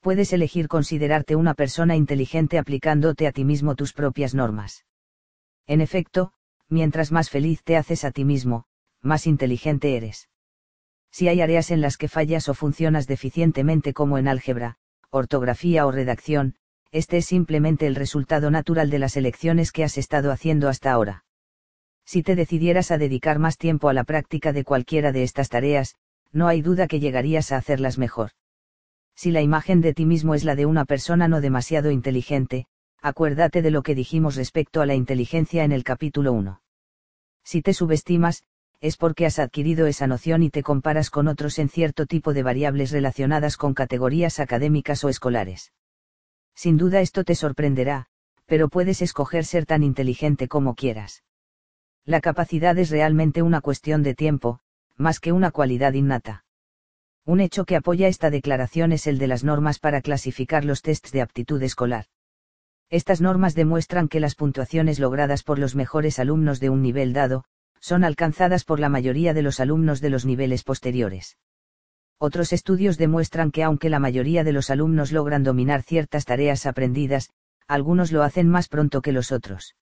Puedes 0.00 0.32
elegir 0.32 0.68
considerarte 0.68 1.34
una 1.34 1.54
persona 1.54 1.96
inteligente 1.96 2.58
aplicándote 2.58 3.26
a 3.26 3.32
ti 3.32 3.44
mismo 3.44 3.74
tus 3.74 3.92
propias 3.92 4.34
normas. 4.34 4.84
En 5.66 5.80
efecto, 5.80 6.32
mientras 6.68 7.10
más 7.12 7.30
feliz 7.30 7.62
te 7.64 7.76
haces 7.76 8.04
a 8.04 8.10
ti 8.10 8.24
mismo, 8.24 8.64
más 9.00 9.26
inteligente 9.26 9.96
eres. 9.96 10.28
Si 11.16 11.28
hay 11.28 11.40
áreas 11.40 11.70
en 11.70 11.80
las 11.80 11.96
que 11.96 12.08
fallas 12.08 12.46
o 12.50 12.52
funcionas 12.52 13.06
deficientemente 13.06 13.94
como 13.94 14.18
en 14.18 14.28
álgebra, 14.28 14.76
ortografía 15.08 15.86
o 15.86 15.90
redacción, 15.90 16.56
este 16.92 17.16
es 17.16 17.24
simplemente 17.24 17.86
el 17.86 17.94
resultado 17.94 18.50
natural 18.50 18.90
de 18.90 18.98
las 18.98 19.16
elecciones 19.16 19.72
que 19.72 19.82
has 19.82 19.96
estado 19.96 20.30
haciendo 20.30 20.68
hasta 20.68 20.92
ahora. 20.92 21.24
Si 22.04 22.22
te 22.22 22.36
decidieras 22.36 22.90
a 22.90 22.98
dedicar 22.98 23.38
más 23.38 23.56
tiempo 23.56 23.88
a 23.88 23.94
la 23.94 24.04
práctica 24.04 24.52
de 24.52 24.62
cualquiera 24.62 25.10
de 25.10 25.22
estas 25.22 25.48
tareas, 25.48 25.94
no 26.32 26.48
hay 26.48 26.60
duda 26.60 26.86
que 26.86 27.00
llegarías 27.00 27.50
a 27.50 27.56
hacerlas 27.56 27.96
mejor. 27.96 28.32
Si 29.14 29.30
la 29.30 29.40
imagen 29.40 29.80
de 29.80 29.94
ti 29.94 30.04
mismo 30.04 30.34
es 30.34 30.44
la 30.44 30.54
de 30.54 30.66
una 30.66 30.84
persona 30.84 31.28
no 31.28 31.40
demasiado 31.40 31.90
inteligente, 31.90 32.66
acuérdate 33.00 33.62
de 33.62 33.70
lo 33.70 33.82
que 33.82 33.94
dijimos 33.94 34.36
respecto 34.36 34.82
a 34.82 34.86
la 34.86 34.94
inteligencia 34.94 35.64
en 35.64 35.72
el 35.72 35.82
capítulo 35.82 36.34
1. 36.34 36.60
Si 37.42 37.62
te 37.62 37.72
subestimas, 37.72 38.42
es 38.86 38.96
porque 38.96 39.26
has 39.26 39.40
adquirido 39.40 39.88
esa 39.88 40.06
noción 40.06 40.44
y 40.44 40.50
te 40.50 40.62
comparas 40.62 41.10
con 41.10 41.26
otros 41.26 41.58
en 41.58 41.68
cierto 41.68 42.06
tipo 42.06 42.32
de 42.32 42.44
variables 42.44 42.92
relacionadas 42.92 43.56
con 43.56 43.74
categorías 43.74 44.38
académicas 44.38 45.02
o 45.02 45.08
escolares. 45.08 45.72
Sin 46.54 46.76
duda 46.76 47.00
esto 47.00 47.24
te 47.24 47.34
sorprenderá, 47.34 48.06
pero 48.46 48.68
puedes 48.68 49.02
escoger 49.02 49.44
ser 49.44 49.66
tan 49.66 49.82
inteligente 49.82 50.46
como 50.46 50.76
quieras. 50.76 51.24
La 52.04 52.20
capacidad 52.20 52.78
es 52.78 52.90
realmente 52.90 53.42
una 53.42 53.60
cuestión 53.60 54.04
de 54.04 54.14
tiempo, 54.14 54.60
más 54.96 55.18
que 55.18 55.32
una 55.32 55.50
cualidad 55.50 55.92
innata. 55.94 56.44
Un 57.24 57.40
hecho 57.40 57.64
que 57.64 57.74
apoya 57.74 58.06
esta 58.06 58.30
declaración 58.30 58.92
es 58.92 59.08
el 59.08 59.18
de 59.18 59.26
las 59.26 59.42
normas 59.42 59.80
para 59.80 60.00
clasificar 60.00 60.64
los 60.64 60.82
tests 60.82 61.10
de 61.10 61.22
aptitud 61.22 61.60
escolar. 61.60 62.06
Estas 62.88 63.20
normas 63.20 63.56
demuestran 63.56 64.06
que 64.06 64.20
las 64.20 64.36
puntuaciones 64.36 65.00
logradas 65.00 65.42
por 65.42 65.58
los 65.58 65.74
mejores 65.74 66.20
alumnos 66.20 66.60
de 66.60 66.70
un 66.70 66.82
nivel 66.82 67.12
dado, 67.12 67.44
son 67.80 68.04
alcanzadas 68.04 68.64
por 68.64 68.80
la 68.80 68.88
mayoría 68.88 69.34
de 69.34 69.42
los 69.42 69.60
alumnos 69.60 70.00
de 70.00 70.10
los 70.10 70.24
niveles 70.24 70.62
posteriores. 70.64 71.36
Otros 72.18 72.52
estudios 72.52 72.96
demuestran 72.96 73.50
que 73.50 73.62
aunque 73.62 73.90
la 73.90 73.98
mayoría 73.98 74.42
de 74.42 74.52
los 74.52 74.70
alumnos 74.70 75.12
logran 75.12 75.42
dominar 75.42 75.82
ciertas 75.82 76.24
tareas 76.24 76.64
aprendidas, 76.64 77.30
algunos 77.68 78.12
lo 78.12 78.22
hacen 78.22 78.48
más 78.48 78.68
pronto 78.68 79.02
que 79.02 79.12
los 79.12 79.32
otros. 79.32 79.74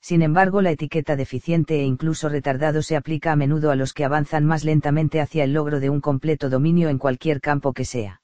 Sin 0.00 0.22
embargo, 0.22 0.62
la 0.62 0.70
etiqueta 0.70 1.16
deficiente 1.16 1.80
e 1.80 1.84
incluso 1.84 2.30
retardado 2.30 2.80
se 2.82 2.96
aplica 2.96 3.32
a 3.32 3.36
menudo 3.36 3.70
a 3.70 3.76
los 3.76 3.92
que 3.92 4.04
avanzan 4.04 4.46
más 4.46 4.64
lentamente 4.64 5.20
hacia 5.20 5.44
el 5.44 5.52
logro 5.52 5.80
de 5.80 5.90
un 5.90 6.00
completo 6.00 6.48
dominio 6.48 6.88
en 6.88 6.98
cualquier 6.98 7.40
campo 7.42 7.74
que 7.74 7.84
sea. 7.84 8.22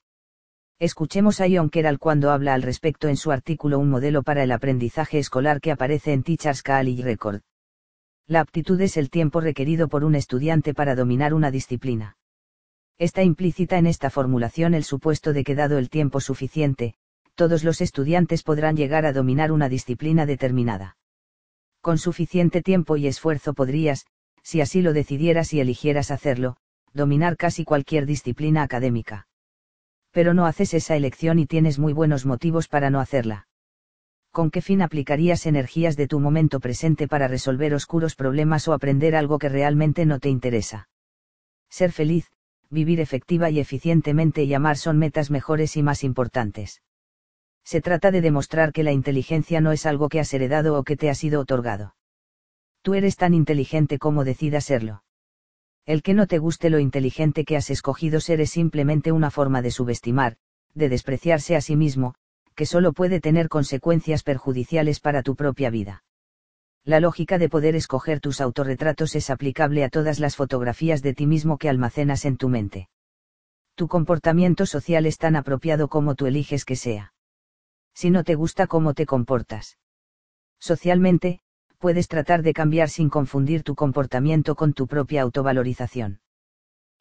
Escuchemos 0.78 1.40
a 1.40 1.46
Ion 1.46 1.68
Keral 1.68 1.98
cuando 1.98 2.30
habla 2.30 2.54
al 2.54 2.62
respecto 2.62 3.08
en 3.08 3.16
su 3.16 3.32
artículo 3.32 3.78
Un 3.78 3.90
modelo 3.90 4.22
para 4.22 4.42
el 4.42 4.52
aprendizaje 4.52 5.18
escolar 5.18 5.60
que 5.60 5.72
aparece 5.72 6.12
en 6.12 6.22
Teachers 6.22 6.62
College 6.62 7.02
Record. 7.02 7.42
La 8.28 8.40
aptitud 8.40 8.80
es 8.80 8.96
el 8.96 9.08
tiempo 9.08 9.40
requerido 9.40 9.88
por 9.88 10.04
un 10.04 10.16
estudiante 10.16 10.74
para 10.74 10.96
dominar 10.96 11.32
una 11.32 11.50
disciplina. 11.50 12.16
Está 12.98 13.22
implícita 13.22 13.78
en 13.78 13.86
esta 13.86 14.10
formulación 14.10 14.74
el 14.74 14.82
supuesto 14.82 15.32
de 15.32 15.44
que 15.44 15.54
dado 15.54 15.78
el 15.78 15.90
tiempo 15.90 16.20
suficiente, 16.20 16.94
todos 17.36 17.62
los 17.62 17.80
estudiantes 17.80 18.42
podrán 18.42 18.76
llegar 18.76 19.06
a 19.06 19.12
dominar 19.12 19.52
una 19.52 19.68
disciplina 19.68 20.26
determinada. 20.26 20.96
Con 21.80 21.98
suficiente 21.98 22.62
tiempo 22.62 22.96
y 22.96 23.06
esfuerzo 23.06 23.54
podrías, 23.54 24.06
si 24.42 24.60
así 24.60 24.82
lo 24.82 24.92
decidieras 24.92 25.52
y 25.52 25.60
eligieras 25.60 26.10
hacerlo, 26.10 26.56
dominar 26.92 27.36
casi 27.36 27.64
cualquier 27.64 28.06
disciplina 28.06 28.62
académica. 28.62 29.28
Pero 30.10 30.34
no 30.34 30.46
haces 30.46 30.74
esa 30.74 30.96
elección 30.96 31.38
y 31.38 31.46
tienes 31.46 31.78
muy 31.78 31.92
buenos 31.92 32.26
motivos 32.26 32.66
para 32.66 32.90
no 32.90 33.00
hacerla. 33.00 33.46
¿Con 34.36 34.50
qué 34.50 34.60
fin 34.60 34.82
aplicarías 34.82 35.46
energías 35.46 35.96
de 35.96 36.08
tu 36.08 36.20
momento 36.20 36.60
presente 36.60 37.08
para 37.08 37.26
resolver 37.26 37.72
oscuros 37.72 38.14
problemas 38.14 38.68
o 38.68 38.74
aprender 38.74 39.16
algo 39.16 39.38
que 39.38 39.48
realmente 39.48 40.04
no 40.04 40.20
te 40.20 40.28
interesa? 40.28 40.90
Ser 41.70 41.90
feliz, 41.90 42.30
vivir 42.68 43.00
efectiva 43.00 43.48
y 43.48 43.60
eficientemente 43.60 44.44
y 44.44 44.52
amar 44.52 44.76
son 44.76 44.98
metas 44.98 45.30
mejores 45.30 45.78
y 45.78 45.82
más 45.82 46.04
importantes. 46.04 46.82
Se 47.64 47.80
trata 47.80 48.10
de 48.10 48.20
demostrar 48.20 48.74
que 48.74 48.82
la 48.82 48.92
inteligencia 48.92 49.62
no 49.62 49.72
es 49.72 49.86
algo 49.86 50.10
que 50.10 50.20
has 50.20 50.34
heredado 50.34 50.78
o 50.78 50.84
que 50.84 50.98
te 50.98 51.08
ha 51.08 51.14
sido 51.14 51.40
otorgado. 51.40 51.96
Tú 52.82 52.92
eres 52.92 53.16
tan 53.16 53.32
inteligente 53.32 53.98
como 53.98 54.22
decidas 54.22 54.66
serlo. 54.66 55.02
El 55.86 56.02
que 56.02 56.12
no 56.12 56.26
te 56.26 56.36
guste 56.36 56.68
lo 56.68 56.78
inteligente 56.78 57.46
que 57.46 57.56
has 57.56 57.70
escogido 57.70 58.20
ser 58.20 58.42
es 58.42 58.50
simplemente 58.50 59.12
una 59.12 59.30
forma 59.30 59.62
de 59.62 59.70
subestimar, 59.70 60.36
de 60.74 60.90
despreciarse 60.90 61.56
a 61.56 61.62
sí 61.62 61.74
mismo, 61.74 62.16
que 62.56 62.66
solo 62.66 62.92
puede 62.92 63.20
tener 63.20 63.48
consecuencias 63.48 64.22
perjudiciales 64.22 64.98
para 64.98 65.22
tu 65.22 65.36
propia 65.36 65.70
vida. 65.70 66.02
La 66.84 67.00
lógica 67.00 67.36
de 67.38 67.48
poder 67.48 67.76
escoger 67.76 68.20
tus 68.20 68.40
autorretratos 68.40 69.14
es 69.14 69.28
aplicable 69.28 69.84
a 69.84 69.90
todas 69.90 70.18
las 70.18 70.36
fotografías 70.36 71.02
de 71.02 71.14
ti 71.14 71.26
mismo 71.26 71.58
que 71.58 71.68
almacenas 71.68 72.24
en 72.24 72.36
tu 72.36 72.48
mente. 72.48 72.88
Tu 73.74 73.88
comportamiento 73.88 74.64
social 74.64 75.04
es 75.04 75.18
tan 75.18 75.36
apropiado 75.36 75.88
como 75.88 76.14
tú 76.14 76.26
eliges 76.26 76.64
que 76.64 76.76
sea. 76.76 77.12
Si 77.94 78.10
no 78.10 78.24
te 78.24 78.34
gusta 78.34 78.66
cómo 78.66 78.94
te 78.94 79.04
comportas. 79.04 79.78
Socialmente, 80.58 81.40
puedes 81.78 82.08
tratar 82.08 82.42
de 82.42 82.54
cambiar 82.54 82.88
sin 82.88 83.10
confundir 83.10 83.62
tu 83.64 83.74
comportamiento 83.74 84.54
con 84.54 84.72
tu 84.72 84.86
propia 84.86 85.22
autovalorización. 85.22 86.20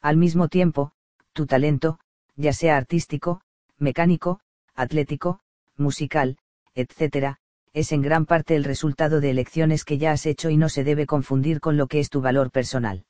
Al 0.02 0.18
mismo 0.18 0.50
tiempo, 0.50 0.92
tu 1.32 1.46
talento, 1.46 2.00
ya 2.36 2.52
sea 2.52 2.76
artístico, 2.76 3.42
mecánico, 3.78 4.42
atlético, 4.74 5.40
musical, 5.78 6.38
etc., 6.74 7.38
es 7.76 7.92
en 7.92 8.02
gran 8.02 8.26
parte 8.26 8.56
el 8.56 8.64
resultado 8.64 9.20
de 9.20 9.30
elecciones 9.30 9.84
que 9.84 9.98
ya 9.98 10.14
has 10.14 10.26
hecho 10.26 10.50
y 10.50 10.56
no 10.56 10.70
se 10.70 10.86
debe 10.86 11.06
confundir 11.06 11.60
con 11.60 11.76
lo 11.76 11.88
que 11.88 12.00
es 12.00 12.10
tu 12.10 12.22
valor 12.22 12.50
personal. 12.50 13.04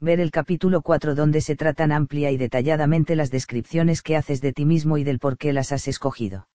Ver 0.00 0.18
el 0.18 0.32
capítulo 0.32 0.82
4 0.82 1.14
donde 1.14 1.40
se 1.40 1.54
tratan 1.54 1.92
amplia 1.92 2.32
y 2.32 2.36
detalladamente 2.36 3.14
las 3.14 3.30
descripciones 3.30 4.02
que 4.02 4.16
haces 4.16 4.40
de 4.40 4.52
ti 4.52 4.64
mismo 4.64 4.98
y 4.98 5.04
del 5.04 5.20
por 5.20 5.38
qué 5.38 5.52
las 5.52 5.70
has 5.70 5.86
escogido. 5.86 6.48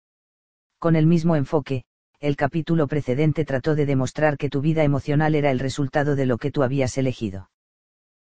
Con 0.78 0.98
el 0.98 1.08
mismo 1.08 1.38
enfoque, 1.38 1.86
el 2.20 2.36
capítulo 2.36 2.88
precedente 2.88 3.46
trató 3.46 3.76
de 3.76 3.86
demostrar 3.86 4.38
que 4.38 4.50
tu 4.50 4.60
vida 4.60 4.84
emocional 4.84 5.34
era 5.34 5.52
el 5.52 5.60
resultado 5.60 6.18
de 6.18 6.26
lo 6.26 6.38
que 6.38 6.52
tú 6.52 6.64
habías 6.64 6.98
elegido. 6.98 7.50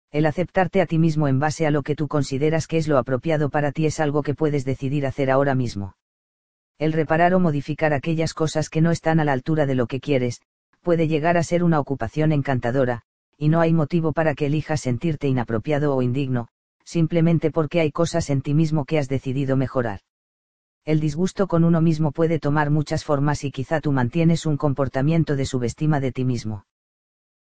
El 0.09 0.25
aceptarte 0.25 0.81
a 0.81 0.85
ti 0.85 0.97
mismo 0.97 1.27
en 1.27 1.39
base 1.39 1.67
a 1.67 1.71
lo 1.71 1.83
que 1.83 1.95
tú 1.95 2.07
consideras 2.07 2.65
que 2.65 2.77
es 2.77 2.87
lo 2.87 2.97
apropiado 2.97 3.49
para 3.49 3.73
ti 3.73 3.85
es 3.85 3.99
algo 3.99 4.23
que 4.23 4.35
puedes 4.35 4.63
decidir 4.63 5.05
hacer 5.05 5.29
ahora 5.29 5.53
mismo 5.53 5.95
el 6.81 6.93
reparar 6.93 7.35
o 7.35 7.39
modificar 7.39 7.93
aquellas 7.93 8.33
cosas 8.33 8.67
que 8.67 8.81
no 8.81 8.89
están 8.89 9.19
a 9.19 9.23
la 9.23 9.33
altura 9.33 9.67
de 9.67 9.75
lo 9.75 9.85
que 9.85 9.99
quieres, 9.99 10.41
puede 10.81 11.07
llegar 11.07 11.37
a 11.37 11.43
ser 11.43 11.63
una 11.63 11.79
ocupación 11.79 12.31
encantadora, 12.31 13.03
y 13.37 13.49
no 13.49 13.59
hay 13.59 13.71
motivo 13.71 14.13
para 14.13 14.33
que 14.33 14.47
elijas 14.47 14.81
sentirte 14.81 15.27
inapropiado 15.27 15.95
o 15.95 16.01
indigno, 16.01 16.47
simplemente 16.83 17.51
porque 17.51 17.81
hay 17.81 17.91
cosas 17.91 18.31
en 18.31 18.41
ti 18.41 18.55
mismo 18.55 18.85
que 18.85 18.97
has 18.97 19.07
decidido 19.07 19.55
mejorar. 19.57 19.99
El 20.83 20.99
disgusto 20.99 21.45
con 21.45 21.65
uno 21.65 21.81
mismo 21.81 22.11
puede 22.11 22.39
tomar 22.39 22.71
muchas 22.71 23.03
formas 23.05 23.43
y 23.43 23.51
quizá 23.51 23.79
tú 23.79 23.91
mantienes 23.91 24.47
un 24.47 24.57
comportamiento 24.57 25.35
de 25.35 25.45
subestima 25.45 25.99
de 25.99 26.11
ti 26.11 26.25
mismo. 26.25 26.65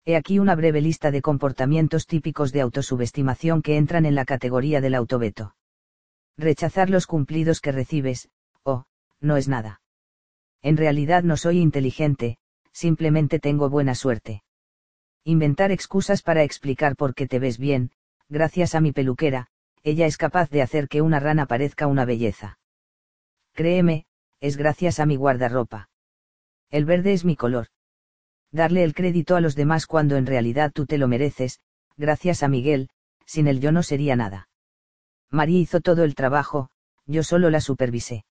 He 0.05 0.17
aquí 0.17 0.41
una 0.41 0.57
breve 0.57 0.81
lista 0.81 1.13
de 1.13 1.23
comportamientos 1.23 2.07
típicos 2.07 2.51
de 2.51 2.63
autosubestimación 2.63 3.63
que 3.63 3.77
entran 3.77 4.05
en 4.05 4.17
la 4.17 4.25
categoría 4.25 4.81
del 4.81 4.97
autoveto. 4.97 5.55
Rechazar 6.37 6.91
los 6.91 7.07
cumplidos 7.07 7.61
que 7.61 7.71
recibes, 7.71 8.29
o, 8.65 8.85
no 9.21 9.37
es 9.37 9.49
nada. 9.49 9.81
En 10.63 10.77
realidad 10.77 11.23
no 11.23 11.37
soy 11.37 11.59
inteligente, 11.59 12.39
simplemente 12.73 13.39
tengo 13.39 13.69
buena 13.69 13.95
suerte. 13.95 14.43
Inventar 15.25 15.71
excusas 15.73 16.23
para 16.23 16.43
explicar 16.43 16.97
por 16.97 17.15
qué 17.15 17.27
te 17.27 17.39
ves 17.39 17.59
bien, 17.59 17.91
gracias 18.29 18.75
a 18.75 18.81
mi 18.81 18.93
peluquera, 18.93 19.49
ella 19.83 20.07
es 20.07 20.17
capaz 20.17 20.51
de 20.51 20.63
hacer 20.63 20.89
que 20.89 21.03
una 21.03 21.21
rana 21.21 21.47
parezca 21.47 21.87
una 21.87 22.05
belleza. 22.05 22.59
Créeme, 23.55 24.07
es 24.41 24.57
gracias 24.57 25.01
a 25.01 25.07
mi 25.07 25.17
guardarropa. 25.17 25.91
El 26.71 26.85
verde 26.85 27.13
es 27.13 27.25
mi 27.25 27.37
color. 27.37 27.69
Darle 28.51 28.83
el 28.85 28.95
crédito 28.95 29.37
a 29.37 29.41
los 29.41 29.55
demás 29.55 29.87
cuando 29.87 30.17
en 30.17 30.27
realidad 30.27 30.73
tú 30.73 30.87
te 30.87 30.99
lo 30.99 31.09
mereces, 31.09 31.61
gracias 31.97 32.43
a 32.43 32.49
Miguel, 32.49 32.89
sin 33.27 33.47
él 33.47 33.61
yo 33.61 33.73
no 33.73 33.83
sería 33.83 34.17
nada. 34.17 34.49
María 35.31 35.59
hizo 35.59 35.81
todo 35.81 36.05
el 36.05 36.15
trabajo, 36.15 36.71
yo 37.07 37.23
solo 37.23 37.51
la 37.51 37.61
supervisé 37.61 38.25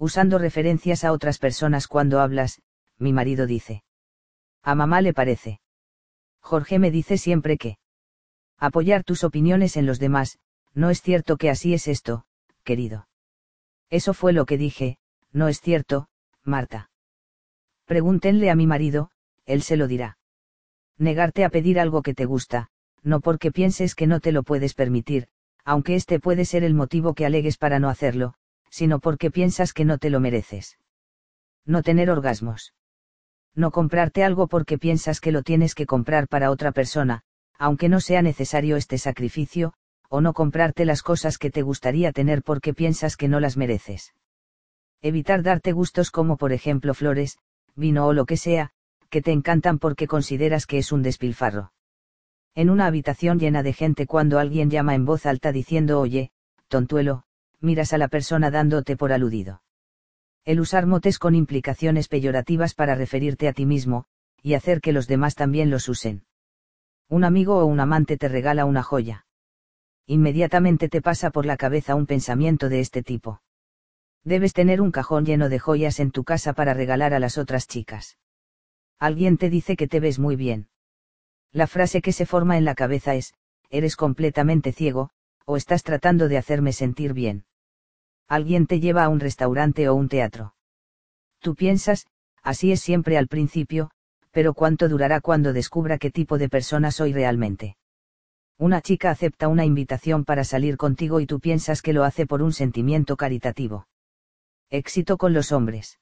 usando 0.00 0.38
referencias 0.38 1.04
a 1.04 1.12
otras 1.12 1.38
personas 1.38 1.86
cuando 1.86 2.20
hablas, 2.20 2.62
mi 2.98 3.12
marido 3.12 3.46
dice. 3.46 3.84
A 4.62 4.74
mamá 4.74 5.02
le 5.02 5.12
parece. 5.12 5.60
Jorge 6.40 6.78
me 6.78 6.90
dice 6.90 7.18
siempre 7.18 7.58
que. 7.58 7.76
Apoyar 8.56 9.04
tus 9.04 9.24
opiniones 9.24 9.76
en 9.76 9.84
los 9.84 9.98
demás, 9.98 10.38
no 10.72 10.88
es 10.88 11.02
cierto 11.02 11.36
que 11.36 11.50
así 11.50 11.74
es 11.74 11.86
esto, 11.86 12.24
querido. 12.64 13.08
Eso 13.90 14.14
fue 14.14 14.32
lo 14.32 14.46
que 14.46 14.56
dije, 14.56 14.96
no 15.32 15.48
es 15.48 15.60
cierto, 15.60 16.08
Marta. 16.44 16.90
Pregúntenle 17.84 18.50
a 18.50 18.54
mi 18.54 18.66
marido, 18.66 19.10
él 19.44 19.60
se 19.60 19.76
lo 19.76 19.86
dirá. 19.86 20.16
Negarte 20.96 21.44
a 21.44 21.50
pedir 21.50 21.78
algo 21.78 22.00
que 22.00 22.14
te 22.14 22.24
gusta, 22.24 22.68
no 23.02 23.20
porque 23.20 23.52
pienses 23.52 23.94
que 23.94 24.06
no 24.06 24.20
te 24.20 24.32
lo 24.32 24.44
puedes 24.44 24.72
permitir, 24.72 25.28
aunque 25.62 25.94
este 25.94 26.20
puede 26.20 26.46
ser 26.46 26.64
el 26.64 26.72
motivo 26.72 27.12
que 27.12 27.26
alegues 27.26 27.58
para 27.58 27.78
no 27.78 27.90
hacerlo, 27.90 28.34
sino 28.70 29.00
porque 29.00 29.30
piensas 29.30 29.72
que 29.72 29.84
no 29.84 29.98
te 29.98 30.10
lo 30.10 30.20
mereces. 30.20 30.78
No 31.66 31.82
tener 31.82 32.10
orgasmos. 32.10 32.72
No 33.54 33.70
comprarte 33.70 34.24
algo 34.24 34.46
porque 34.46 34.78
piensas 34.78 35.20
que 35.20 35.32
lo 35.32 35.42
tienes 35.42 35.74
que 35.74 35.86
comprar 35.86 36.28
para 36.28 36.50
otra 36.50 36.72
persona, 36.72 37.22
aunque 37.58 37.88
no 37.88 38.00
sea 38.00 38.22
necesario 38.22 38.76
este 38.76 38.96
sacrificio, 38.96 39.74
o 40.08 40.20
no 40.20 40.32
comprarte 40.32 40.84
las 40.84 41.02
cosas 41.02 41.36
que 41.36 41.50
te 41.50 41.62
gustaría 41.62 42.12
tener 42.12 42.42
porque 42.42 42.72
piensas 42.72 43.16
que 43.16 43.28
no 43.28 43.38
las 43.38 43.56
mereces. 43.56 44.14
Evitar 45.02 45.42
darte 45.42 45.72
gustos 45.72 46.10
como 46.10 46.36
por 46.36 46.52
ejemplo 46.52 46.94
flores, 46.94 47.38
vino 47.74 48.06
o 48.06 48.12
lo 48.12 48.26
que 48.26 48.36
sea, 48.36 48.70
que 49.08 49.22
te 49.22 49.32
encantan 49.32 49.78
porque 49.78 50.06
consideras 50.06 50.66
que 50.66 50.78
es 50.78 50.92
un 50.92 51.02
despilfarro. 51.02 51.72
En 52.54 52.70
una 52.70 52.86
habitación 52.86 53.38
llena 53.38 53.62
de 53.62 53.72
gente 53.72 54.06
cuando 54.06 54.38
alguien 54.38 54.70
llama 54.70 54.94
en 54.94 55.04
voz 55.04 55.26
alta 55.26 55.52
diciendo 55.52 56.00
oye, 56.00 56.30
tontuelo, 56.68 57.24
miras 57.60 57.92
a 57.92 57.98
la 57.98 58.08
persona 58.08 58.50
dándote 58.50 58.96
por 58.96 59.12
aludido. 59.12 59.62
El 60.44 60.60
usar 60.60 60.86
motes 60.86 61.18
con 61.18 61.34
implicaciones 61.34 62.08
peyorativas 62.08 62.74
para 62.74 62.94
referirte 62.94 63.48
a 63.48 63.52
ti 63.52 63.66
mismo, 63.66 64.06
y 64.42 64.54
hacer 64.54 64.80
que 64.80 64.92
los 64.92 65.06
demás 65.06 65.34
también 65.34 65.70
los 65.70 65.88
usen. 65.88 66.24
Un 67.08 67.24
amigo 67.24 67.58
o 67.58 67.66
un 67.66 67.80
amante 67.80 68.16
te 68.16 68.28
regala 68.28 68.64
una 68.64 68.82
joya. 68.82 69.26
Inmediatamente 70.06 70.88
te 70.88 71.02
pasa 71.02 71.30
por 71.30 71.44
la 71.44 71.56
cabeza 71.56 71.94
un 71.94 72.06
pensamiento 72.06 72.68
de 72.68 72.80
este 72.80 73.02
tipo. 73.02 73.42
Debes 74.24 74.52
tener 74.52 74.80
un 74.80 74.90
cajón 74.90 75.24
lleno 75.24 75.48
de 75.48 75.58
joyas 75.58 76.00
en 76.00 76.10
tu 76.10 76.24
casa 76.24 76.52
para 76.52 76.74
regalar 76.74 77.14
a 77.14 77.20
las 77.20 77.38
otras 77.38 77.66
chicas. 77.66 78.18
Alguien 78.98 79.38
te 79.38 79.50
dice 79.50 79.76
que 79.76 79.88
te 79.88 80.00
ves 80.00 80.18
muy 80.18 80.36
bien. 80.36 80.68
La 81.52 81.66
frase 81.66 82.02
que 82.02 82.12
se 82.12 82.26
forma 82.26 82.58
en 82.58 82.64
la 82.64 82.74
cabeza 82.74 83.14
es, 83.14 83.34
eres 83.70 83.96
completamente 83.96 84.72
ciego, 84.72 85.10
o 85.44 85.56
estás 85.56 85.82
tratando 85.82 86.28
de 86.28 86.38
hacerme 86.38 86.72
sentir 86.72 87.12
bien. 87.12 87.44
Alguien 88.30 88.68
te 88.68 88.78
lleva 88.78 89.02
a 89.02 89.08
un 89.08 89.18
restaurante 89.18 89.88
o 89.88 89.94
un 89.96 90.08
teatro. 90.08 90.54
Tú 91.40 91.56
piensas, 91.56 92.06
así 92.44 92.70
es 92.70 92.80
siempre 92.80 93.18
al 93.18 93.26
principio, 93.26 93.90
pero 94.30 94.54
¿cuánto 94.54 94.88
durará 94.88 95.20
cuando 95.20 95.52
descubra 95.52 95.98
qué 95.98 96.12
tipo 96.12 96.38
de 96.38 96.48
persona 96.48 96.92
soy 96.92 97.12
realmente? 97.12 97.76
Una 98.56 98.82
chica 98.82 99.10
acepta 99.10 99.48
una 99.48 99.64
invitación 99.64 100.24
para 100.24 100.44
salir 100.44 100.76
contigo 100.76 101.18
y 101.18 101.26
tú 101.26 101.40
piensas 101.40 101.82
que 101.82 101.92
lo 101.92 102.04
hace 102.04 102.24
por 102.24 102.40
un 102.40 102.52
sentimiento 102.52 103.16
caritativo. 103.16 103.88
Éxito 104.70 105.16
con 105.16 105.32
los 105.32 105.50
hombres. 105.50 105.98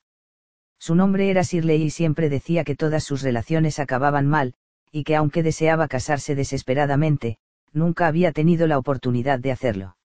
Su 0.79 0.95
nombre 0.95 1.31
era 1.31 1.41
Shirley 1.41 1.83
y 1.83 1.89
siempre 1.89 2.29
decía 2.29 2.63
que 2.63 2.77
todas 2.77 3.05
sus 3.05 3.23
relaciones 3.23 3.79
acababan 3.79 4.27
mal, 4.27 4.53
y 4.93 5.05
que 5.05 5.17
aunque 5.17 5.43
deseaba 5.43 5.89
casarse 5.89 6.35
desesperadamente, 6.35 7.39
nunca 7.73 8.07
había 8.07 8.33
tenido 8.33 8.67
la 8.67 8.77
oportunidad 8.77 9.39
de 9.39 9.53
hacerlo. 9.53 9.98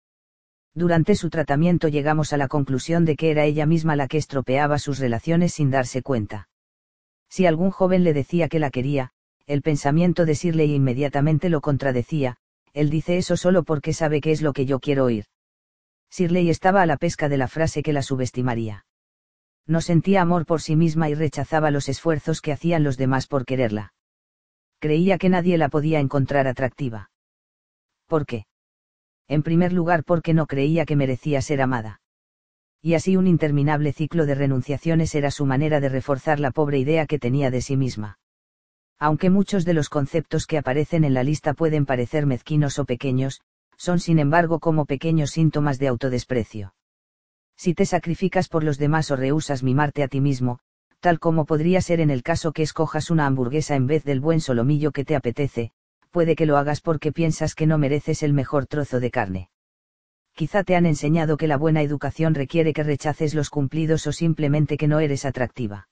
Durante 0.76 1.16
su 1.16 1.30
tratamiento 1.30 1.88
llegamos 1.88 2.34
a 2.34 2.38
la 2.38 2.48
conclusión 2.48 3.06
de 3.06 3.16
que 3.16 3.32
era 3.32 3.46
ella 3.46 3.66
misma 3.66 3.96
la 3.96 4.08
que 4.08 4.18
estropeaba 4.18 4.80
sus 4.80 5.00
relaciones 5.00 5.54
sin 5.54 5.70
darse 5.70 6.02
cuenta. 6.02 6.50
Si 7.30 7.46
algún 7.46 7.72
joven 7.72 8.04
le 8.04 8.14
decía 8.14 8.48
que 8.48 8.60
la 8.60 8.72
quería, 8.72 9.12
el 9.46 9.62
pensamiento 9.62 10.26
de 10.26 10.34
Shirley 10.34 10.74
inmediatamente 10.74 11.50
lo 11.50 11.62
contradecía, 11.62 12.38
él 12.74 12.90
dice 12.90 13.18
eso 13.18 13.38
solo 13.38 13.64
porque 13.64 13.94
sabe 13.94 14.22
que 14.22 14.32
es 14.32 14.42
lo 14.42 14.54
que 14.54 14.66
yo 14.66 14.80
quiero 14.80 15.06
oír. 15.06 15.26
Shirley 16.12 16.50
estaba 16.50 16.82
a 16.82 16.86
la 16.86 16.98
pesca 16.98 17.30
de 17.30 17.38
la 17.38 17.48
frase 17.48 17.84
que 17.84 17.94
la 17.94 18.02
subestimaría 18.02 18.86
no 19.66 19.82
sentía 19.82 20.22
amor 20.22 20.46
por 20.46 20.62
sí 20.62 20.76
misma 20.76 21.10
y 21.10 21.16
rechazaba 21.16 21.72
los 21.72 21.88
esfuerzos 21.88 22.42
que 22.42 22.52
hacían 22.52 22.84
los 22.84 22.98
demás 22.98 23.28
por 23.28 23.46
quererla. 23.46 23.94
Creía 24.80 25.18
que 25.18 25.30
nadie 25.30 25.58
la 25.58 25.70
podía 25.70 26.00
encontrar 26.00 26.48
atractiva. 26.48 27.10
¿Por 28.08 28.26
qué? 28.26 28.46
En 29.34 29.42
primer 29.42 29.74
lugar 29.74 30.04
porque 30.04 30.34
no 30.34 30.46
creía 30.46 30.86
que 30.86 30.96
merecía 30.96 31.42
ser 31.42 31.62
amada. 31.62 32.02
Y 32.82 32.94
así 32.94 33.18
un 33.18 33.26
interminable 33.26 33.92
ciclo 33.92 34.26
de 34.26 34.36
renunciaciones 34.36 35.16
era 35.16 35.32
su 35.32 35.46
manera 35.46 35.80
de 35.80 35.90
reforzar 35.90 36.40
la 36.40 36.52
pobre 36.52 36.78
idea 36.78 37.08
que 37.08 37.18
tenía 37.18 37.50
de 37.50 37.62
sí 37.62 37.76
misma. 37.76 38.20
Aunque 39.00 39.30
muchos 39.30 39.66
de 39.66 39.74
los 39.74 39.90
conceptos 39.90 40.46
que 40.46 40.60
aparecen 40.60 41.04
en 41.04 41.16
la 41.16 41.24
lista 41.24 41.54
pueden 41.54 41.86
parecer 41.86 42.28
mezquinos 42.28 42.78
o 42.78 42.86
pequeños, 42.86 43.42
son 43.76 44.00
sin 44.00 44.20
embargo 44.20 44.60
como 44.60 44.86
pequeños 44.86 45.32
síntomas 45.32 45.80
de 45.80 45.88
autodesprecio 45.88 46.74
si 47.56 47.74
te 47.74 47.86
sacrificas 47.86 48.50
por 48.50 48.64
los 48.64 48.78
demás 48.78 49.12
o 49.12 49.16
rehusas 49.16 49.64
mimarte 49.64 50.04
a 50.04 50.08
ti 50.08 50.22
mismo, 50.22 50.60
tal 51.00 51.20
como 51.20 51.46
podría 51.46 51.82
ser 51.82 52.00
en 52.00 52.10
el 52.10 52.24
caso 52.24 52.52
que 52.52 52.64
escojas 52.64 53.10
una 53.10 53.26
hamburguesa 53.26 53.76
en 53.76 53.88
vez 53.88 54.04
del 54.04 54.20
buen 54.20 54.42
solomillo 54.42 54.92
que 54.92 55.06
te 55.06 55.16
apetece, 55.16 55.72
puede 56.14 56.36
que 56.36 56.46
lo 56.46 56.58
hagas 56.58 56.80
porque 56.80 57.12
piensas 57.12 57.56
que 57.56 57.66
no 57.66 57.80
mereces 57.80 58.22
el 58.22 58.34
mejor 58.34 58.68
trozo 58.68 59.00
de 59.00 59.10
carne. 59.10 59.50
Quizá 60.36 60.64
te 60.64 60.76
han 60.76 60.86
enseñado 60.86 61.38
que 61.38 61.48
la 61.48 61.58
buena 61.58 61.82
educación 61.82 62.36
requiere 62.36 62.72
que 62.72 62.84
rechaces 62.84 63.34
los 63.34 63.50
cumplidos 63.50 64.06
o 64.06 64.12
simplemente 64.12 64.78
que 64.78 64.88
no 64.88 65.00
eres 65.00 65.26
atractiva. 65.26 65.90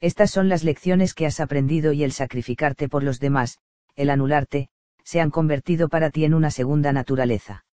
Estas 0.00 0.30
son 0.30 0.48
las 0.48 0.64
lecciones 0.64 1.12
que 1.12 1.26
has 1.26 1.40
aprendido 1.40 1.92
y 1.92 2.04
el 2.04 2.12
sacrificarte 2.12 2.88
por 2.88 3.02
los 3.02 3.20
demás, 3.20 3.58
el 3.96 4.08
anularte, 4.08 4.70
se 5.04 5.20
han 5.20 5.30
convertido 5.30 5.90
para 5.90 6.08
ti 6.10 6.24
en 6.24 6.32
una 6.32 6.50
segunda 6.50 6.92
naturaleza. 6.92 7.66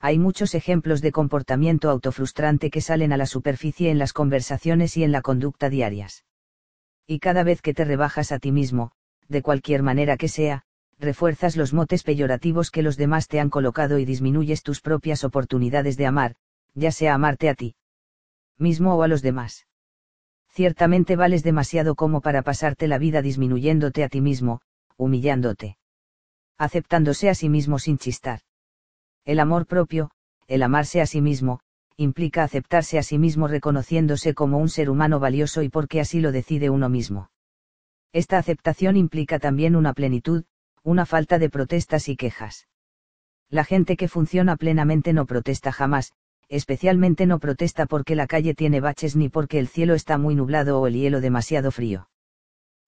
Hay 0.00 0.18
muchos 0.18 0.54
ejemplos 0.54 1.00
de 1.00 1.12
comportamiento 1.12 1.88
autofrustrante 1.88 2.70
que 2.70 2.82
salen 2.82 3.12
a 3.14 3.16
la 3.16 3.26
superficie 3.26 3.90
en 3.90 3.98
las 3.98 4.12
conversaciones 4.12 4.98
y 4.98 5.04
en 5.04 5.12
la 5.12 5.22
conducta 5.22 5.70
diarias. 5.70 6.24
Y 7.06 7.20
cada 7.20 7.42
vez 7.42 7.62
que 7.62 7.72
te 7.72 7.86
rebajas 7.86 8.32
a 8.32 8.38
ti 8.38 8.52
mismo, 8.52 8.92
de 9.28 9.40
cualquier 9.40 9.82
manera 9.82 10.16
que 10.18 10.28
sea, 10.28 10.64
refuerzas 11.00 11.56
los 11.56 11.72
motes 11.72 12.02
peyorativos 12.02 12.70
que 12.70 12.82
los 12.82 12.96
demás 12.96 13.26
te 13.26 13.40
han 13.40 13.50
colocado 13.50 13.98
y 13.98 14.04
disminuyes 14.04 14.62
tus 14.62 14.80
propias 14.80 15.24
oportunidades 15.24 15.96
de 15.96 16.06
amar, 16.06 16.36
ya 16.74 16.92
sea 16.92 17.14
amarte 17.14 17.48
a 17.48 17.54
ti 17.54 17.74
mismo 18.58 18.94
o 18.94 19.02
a 19.02 19.08
los 19.08 19.22
demás. 19.22 19.66
Ciertamente 20.50 21.16
vales 21.16 21.42
demasiado 21.42 21.94
como 21.94 22.20
para 22.20 22.42
pasarte 22.42 22.88
la 22.88 22.98
vida 22.98 23.22
disminuyéndote 23.22 24.04
a 24.04 24.08
ti 24.10 24.20
mismo, 24.20 24.60
humillándote. 24.98 25.78
Aceptándose 26.58 27.30
a 27.30 27.34
sí 27.34 27.48
mismo 27.48 27.78
sin 27.78 27.96
chistar. 27.96 28.40
El 29.24 29.40
amor 29.40 29.66
propio, 29.66 30.10
el 30.46 30.62
amarse 30.62 31.00
a 31.00 31.06
sí 31.06 31.22
mismo, 31.22 31.60
implica 31.96 32.42
aceptarse 32.42 32.98
a 32.98 33.02
sí 33.02 33.16
mismo 33.16 33.48
reconociéndose 33.48 34.34
como 34.34 34.58
un 34.58 34.68
ser 34.68 34.90
humano 34.90 35.20
valioso 35.20 35.62
y 35.62 35.70
porque 35.70 36.00
así 36.00 36.20
lo 36.20 36.32
decide 36.32 36.68
uno 36.68 36.90
mismo. 36.90 37.30
Esta 38.12 38.36
aceptación 38.36 38.96
implica 38.96 39.38
también 39.38 39.76
una 39.76 39.94
plenitud, 39.94 40.44
una 40.82 41.04
falta 41.04 41.38
de 41.38 41.50
protestas 41.50 42.08
y 42.08 42.16
quejas. 42.16 42.66
La 43.50 43.64
gente 43.64 43.96
que 43.96 44.08
funciona 44.08 44.56
plenamente 44.56 45.12
no 45.12 45.26
protesta 45.26 45.72
jamás, 45.72 46.12
especialmente 46.48 47.26
no 47.26 47.38
protesta 47.38 47.86
porque 47.86 48.14
la 48.14 48.26
calle 48.26 48.54
tiene 48.54 48.80
baches 48.80 49.14
ni 49.14 49.28
porque 49.28 49.58
el 49.58 49.68
cielo 49.68 49.94
está 49.94 50.18
muy 50.18 50.34
nublado 50.34 50.80
o 50.80 50.86
el 50.86 50.94
hielo 50.94 51.20
demasiado 51.20 51.70
frío. 51.70 52.08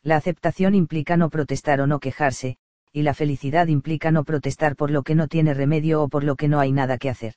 La 0.02 0.16
aceptación 0.16 0.74
implica 0.74 1.16
no 1.16 1.31
protestar 1.31 1.81
o 1.81 1.86
no 1.86 2.01
quejarse, 2.01 2.56
y 2.93 3.02
la 3.02 3.14
felicidad 3.14 3.69
implica 3.69 4.10
no 4.10 4.24
protestar 4.24 4.74
por 4.74 4.90
lo 4.90 5.02
que 5.02 5.14
no 5.14 5.28
tiene 5.28 5.55
remedio 5.55 6.02
o 6.02 6.09
por 6.09 6.24
lo 6.24 6.36
que 6.36 6.48
no 6.48 6.60
hay 6.60 6.73
nada 6.73 6.98
que 6.98 7.10
hacer. 7.10 7.35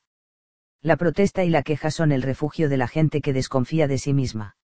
La 0.81 0.97
protesta 0.97 1.43
y 1.43 1.49
la 1.49 1.63
queja 1.63 1.91
son 1.91 2.11
el 2.11 2.21
refugio 2.21 2.69
de 2.69 2.77
la 2.77 2.87
gente 2.87 3.21
que 3.21 3.33
desconfía 3.33 3.87
de 3.87 3.97
sí 3.97 4.13
misma. 4.13 4.55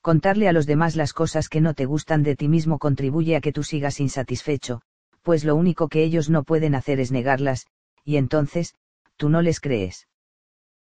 Contarle 0.00 0.48
a 0.48 0.52
los 0.52 0.66
demás 0.66 0.94
las 0.94 1.12
cosas 1.12 1.48
que 1.48 1.60
no 1.60 1.74
te 1.74 1.84
gustan 1.84 2.22
de 2.22 2.36
ti 2.36 2.48
mismo 2.48 2.78
contribuye 2.78 3.36
a 3.36 3.40
que 3.40 3.52
tú 3.52 3.62
sigas 3.62 3.98
insatisfecho, 4.00 4.82
pues 5.26 5.44
lo 5.44 5.56
único 5.56 5.88
que 5.88 6.04
ellos 6.04 6.30
no 6.30 6.44
pueden 6.44 6.76
hacer 6.76 7.00
es 7.00 7.10
negarlas, 7.10 7.66
y 8.04 8.16
entonces, 8.16 8.76
tú 9.16 9.28
no 9.28 9.42
les 9.42 9.58
crees. 9.58 10.06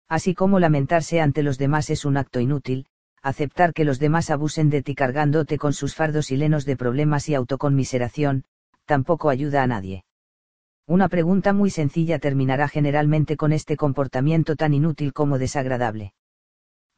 Así 0.07 0.35
como 0.35 0.59
lamentarse 0.59 1.19
ante 1.19 1.41
los 1.41 1.57
demás 1.57 1.89
es 1.89 2.05
un 2.05 2.15
acto 2.15 2.39
inútil, 2.39 2.85
aceptar 3.23 3.73
que 3.73 3.85
los 3.85 3.97
demás 3.97 4.29
abusen 4.29 4.69
de 4.69 4.83
ti 4.83 4.93
cargándote 4.93 5.57
con 5.57 5.73
sus 5.73 5.95
fardos 5.95 6.29
y 6.29 6.37
lenos 6.37 6.63
de 6.65 6.77
problemas 6.77 7.27
y 7.27 7.33
autoconmiseración, 7.33 8.43
tampoco 8.85 9.29
ayuda 9.29 9.63
a 9.63 9.67
nadie. 9.67 10.05
Una 10.85 11.09
pregunta 11.09 11.51
muy 11.51 11.71
sencilla 11.71 12.19
terminará 12.19 12.67
generalmente 12.67 13.37
con 13.37 13.51
este 13.51 13.75
comportamiento 13.75 14.55
tan 14.55 14.75
inútil 14.75 15.11
como 15.11 15.39
desagradable. 15.39 16.13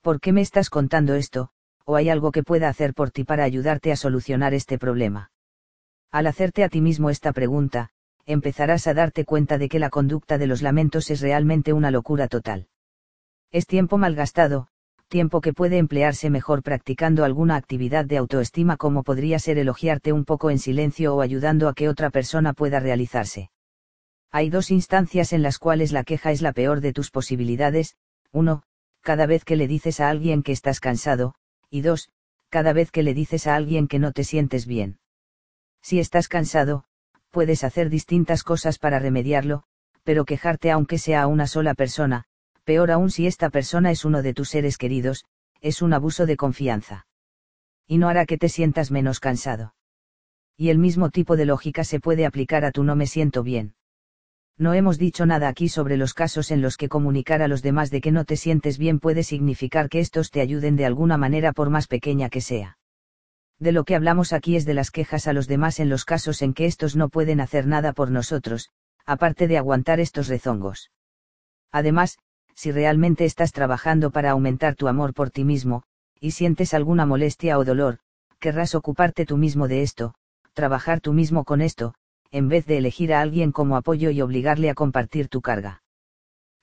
¿Por 0.02 0.19
qué 0.19 0.34
me 0.34 0.41
estás 0.41 0.69
contando 0.69 1.15
esto, 1.15 1.52
o 1.86 1.95
hay 1.95 2.10
algo 2.10 2.34
que 2.34 2.44
pueda 2.44 2.68
hacer 2.68 2.94
por 2.94 3.11
ti 3.11 3.24
para 3.24 3.45
ayudarte 3.45 3.94
a 3.94 3.95
solucionar 3.95 4.53
este 4.53 4.78
problema? 4.78 5.32
Al 6.11 6.27
hacerte 6.27 6.63
a 6.63 6.69
ti 6.69 6.81
mismo 6.81 7.09
esta 7.09 7.34
pregunta, 7.34 7.89
empezarás 8.25 8.88
a 8.88 8.93
darte 8.93 9.25
cuenta 9.25 9.57
de 9.57 9.69
que 9.69 9.79
la 9.79 9.89
conducta 9.89 10.38
de 10.38 10.47
los 10.47 10.61
lamentos 10.61 11.09
es 11.09 11.21
realmente 11.21 11.73
una 11.73 11.91
locura 11.91 12.27
total. 12.27 12.67
Es 13.51 13.65
tiempo 13.65 13.97
malgastado, 13.97 14.67
tiempo 15.07 15.39
que 15.39 15.53
puede 15.53 15.77
emplearse 15.77 16.29
mejor 16.29 16.63
practicando 16.63 17.23
alguna 17.23 17.55
actividad 17.55 18.05
de 18.05 18.17
autoestima 18.17 18.75
como 18.75 19.03
podría 19.03 19.39
ser 19.39 19.57
elogiarte 19.57 20.11
un 20.11 20.25
poco 20.25 20.49
en 20.49 20.59
silencio 20.59 21.15
o 21.15 21.21
ayudando 21.21 21.69
a 21.69 21.73
que 21.73 21.88
otra 21.88 22.09
persona 22.09 22.53
pueda 22.53 22.79
realizarse. 22.79 23.49
Hay 24.31 24.49
dos 24.49 24.71
instancias 24.71 25.31
en 25.31 25.41
las 25.41 25.57
cuales 25.57 25.93
la 25.93 26.03
queja 26.03 26.31
es 26.31 26.41
la 26.41 26.51
peor 26.51 26.81
de 26.81 26.91
tus 26.91 27.09
posibilidades, 27.11 27.95
uno, 28.34 28.63
cada 29.01 29.25
vez 29.25 29.45
que 29.45 29.55
le 29.55 29.67
dices 29.67 30.01
a 30.01 30.09
alguien 30.09 30.43
que 30.43 30.51
estás 30.51 30.81
cansado, 30.81 31.34
y 31.69 31.81
dos, 31.81 32.09
cada 32.49 32.73
vez 32.73 32.91
que 32.91 33.03
le 33.03 33.13
dices 33.13 33.47
a 33.47 33.55
alguien 33.55 33.88
que 33.88 33.99
no 33.99 34.11
te 34.11 34.25
sientes 34.25 34.65
bien. 34.65 34.99
Si 35.88 36.01
estás 36.01 36.27
cansado, 36.27 36.84
puedes 37.31 37.64
hacer 37.64 37.89
distintas 37.89 38.43
cosas 38.43 38.77
para 38.77 38.99
remediarlo, 38.99 39.64
pero 40.03 40.26
quejarte 40.26 40.69
aunque 40.69 40.97
sea 40.97 41.22
a 41.22 41.27
una 41.27 41.47
sola 41.47 41.76
persona, 41.76 42.26
peor 42.65 42.91
aún 42.91 43.09
si 43.09 43.26
esta 43.26 43.49
persona 43.49 43.89
es 43.89 44.03
uno 44.03 44.22
de 44.22 44.34
tus 44.34 44.49
seres 44.49 44.77
queridos, 44.77 45.23
es 45.61 45.81
un 45.81 45.93
abuso 45.93 46.26
de 46.26 46.35
confianza. 46.35 47.07
Y 47.88 47.99
no 47.99 48.09
hará 48.09 48.26
que 48.26 48.38
te 48.38 48.49
sientas 48.49 48.91
menos 48.91 49.22
cansado. 49.22 49.76
Y 50.57 50.72
el 50.72 50.77
mismo 50.77 51.09
tipo 51.09 51.38
de 51.38 51.45
lógica 51.45 51.85
se 51.85 52.01
puede 52.01 52.26
aplicar 52.26 52.65
a 52.65 52.72
tu 52.72 52.84
no 52.84 52.97
me 52.97 53.07
siento 53.07 53.41
bien. 53.41 53.76
No 54.57 54.73
hemos 54.73 54.97
dicho 54.97 55.26
nada 55.26 55.47
aquí 55.47 55.69
sobre 55.69 55.95
los 55.95 56.14
casos 56.14 56.51
en 56.51 56.61
los 56.61 56.76
que 56.76 56.89
comunicar 56.89 57.41
a 57.41 57.47
los 57.47 57.61
demás 57.61 57.91
de 57.91 58.01
que 58.01 58.11
no 58.11 58.26
te 58.26 58.35
sientes 58.35 58.77
bien 58.77 58.99
puede 58.99 59.23
significar 59.23 59.88
que 59.88 60.01
estos 60.01 60.31
te 60.31 60.41
ayuden 60.41 60.76
de 60.76 60.85
alguna 60.85 61.15
manera 61.15 61.53
por 61.53 61.69
más 61.69 61.88
pequeña 61.88 62.27
que 62.30 62.41
sea. 62.41 62.77
De 63.59 63.71
lo 63.71 63.85
que 63.85 63.95
hablamos 63.95 64.34
aquí 64.34 64.55
es 64.55 64.65
de 64.65 64.75
las 64.75 64.91
quejas 64.91 65.27
a 65.27 65.34
los 65.34 65.47
demás 65.47 65.79
en 65.79 65.89
los 65.89 66.05
casos 66.05 66.41
en 66.41 66.53
que 66.53 66.65
estos 66.65 66.95
no 66.95 67.09
pueden 67.09 67.41
hacer 67.41 67.65
nada 67.65 67.91
por 67.93 68.11
nosotros, 68.11 68.69
aparte 69.05 69.47
de 69.47 69.57
aguantar 69.57 69.99
estos 69.99 70.27
rezongos. 70.27 70.91
Además, 71.71 72.19
si 72.53 72.71
realmente 72.71 73.25
estás 73.25 73.51
trabajando 73.51 74.11
para 74.11 74.31
aumentar 74.31 74.75
tu 74.75 74.88
amor 74.88 75.13
por 75.13 75.31
ti 75.31 75.43
mismo, 75.43 75.84
y 76.19 76.31
sientes 76.31 76.73
alguna 76.73 77.05
molestia 77.05 77.57
o 77.57 77.65
dolor, 77.65 77.99
querrás 78.39 78.75
ocuparte 78.75 79.25
tú 79.25 79.38
mismo 79.38 79.67
de 79.67 79.81
esto, 79.81 80.13
trabajar 80.53 81.01
tú 81.01 81.13
mismo 81.13 81.43
con 81.43 81.61
esto, 81.61 81.93
en 82.31 82.49
vez 82.49 82.65
de 82.65 82.77
elegir 82.77 83.13
a 83.13 83.21
alguien 83.21 83.51
como 83.51 83.75
apoyo 83.75 84.09
y 84.11 84.21
obligarle 84.21 84.69
a 84.69 84.75
compartir 84.75 85.29
tu 85.29 85.41
carga. 85.41 85.84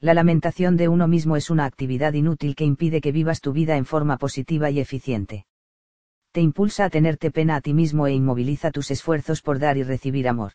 La 0.00 0.14
lamentación 0.14 0.76
de 0.76 0.88
uno 0.88 1.08
mismo 1.08 1.36
es 1.36 1.50
una 1.50 1.64
actividad 1.64 2.12
inútil 2.12 2.54
que 2.54 2.64
impide 2.64 3.00
que 3.00 3.12
vivas 3.12 3.40
tu 3.40 3.52
vida 3.52 3.76
en 3.76 3.86
forma 3.86 4.18
positiva 4.18 4.70
y 4.70 4.80
eficiente. 4.80 5.46
Te 6.34 6.40
impulsa 6.40 6.86
a 6.86 6.90
tenerte 6.90 7.30
pena 7.30 7.54
a 7.54 7.60
ti 7.60 7.72
mismo 7.72 8.08
e 8.08 8.12
inmoviliza 8.12 8.72
tus 8.72 8.90
esfuerzos 8.90 9.40
por 9.40 9.60
dar 9.60 9.76
y 9.76 9.84
recibir 9.84 10.26
amor. 10.26 10.54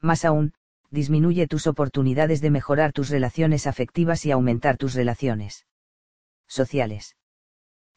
Más 0.00 0.24
aún, 0.24 0.54
disminuye 0.90 1.46
tus 1.46 1.66
oportunidades 1.66 2.40
de 2.40 2.48
mejorar 2.48 2.94
tus 2.94 3.10
relaciones 3.10 3.66
afectivas 3.66 4.24
y 4.24 4.30
aumentar 4.30 4.78
tus 4.78 4.94
relaciones 4.94 5.66
sociales. 6.46 7.14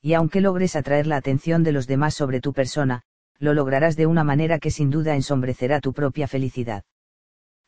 Y 0.01 0.13
aunque 0.13 0.41
logres 0.41 0.75
atraer 0.75 1.07
la 1.07 1.15
atención 1.15 1.63
de 1.63 1.71
los 1.71 1.87
demás 1.87 2.15
sobre 2.15 2.41
tu 2.41 2.51
persona, 2.51 3.03
lo 3.37 3.53
lograrás 3.53 3.95
de 3.95 4.05
una 4.05 4.25
manera 4.25 4.59
que 4.59 4.69
sin 4.69 4.89
duda 4.89 5.15
ensombrecerá 5.15 5.79
tu 5.79 5.93
propia 5.93 6.27
felicidad. 6.27 6.83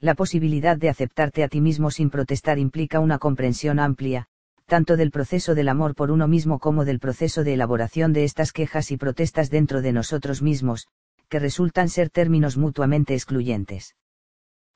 La 0.02 0.14
posibilidad 0.14 0.76
de 0.76 0.90
aceptarte 0.90 1.46
a 1.46 1.48
ti 1.48 1.62
mismo 1.62 1.90
sin 1.90 2.10
protestar 2.10 2.60
implica 2.60 3.00
una 3.00 3.18
comprensión 3.18 3.80
amplia, 3.80 4.28
tanto 4.72 4.96
del 4.96 5.12
proceso 5.12 5.54
del 5.54 5.68
amor 5.68 5.96
por 5.96 6.12
uno 6.12 6.30
mismo 6.30 6.58
como 6.58 6.86
del 6.86 6.98
proceso 6.98 7.44
de 7.44 7.56
elaboración 7.56 8.14
de 8.14 8.24
estas 8.24 8.54
quejas 8.54 8.90
y 8.92 8.96
protestas 8.96 9.50
dentro 9.50 9.82
de 9.82 9.92
nosotros 9.92 10.42
mismos, 10.42 10.88
que 11.28 11.40
resultan 11.40 11.90
ser 11.90 12.10
términos 12.10 12.56
mutuamente 12.56 13.14
excluyentes. 13.14 13.98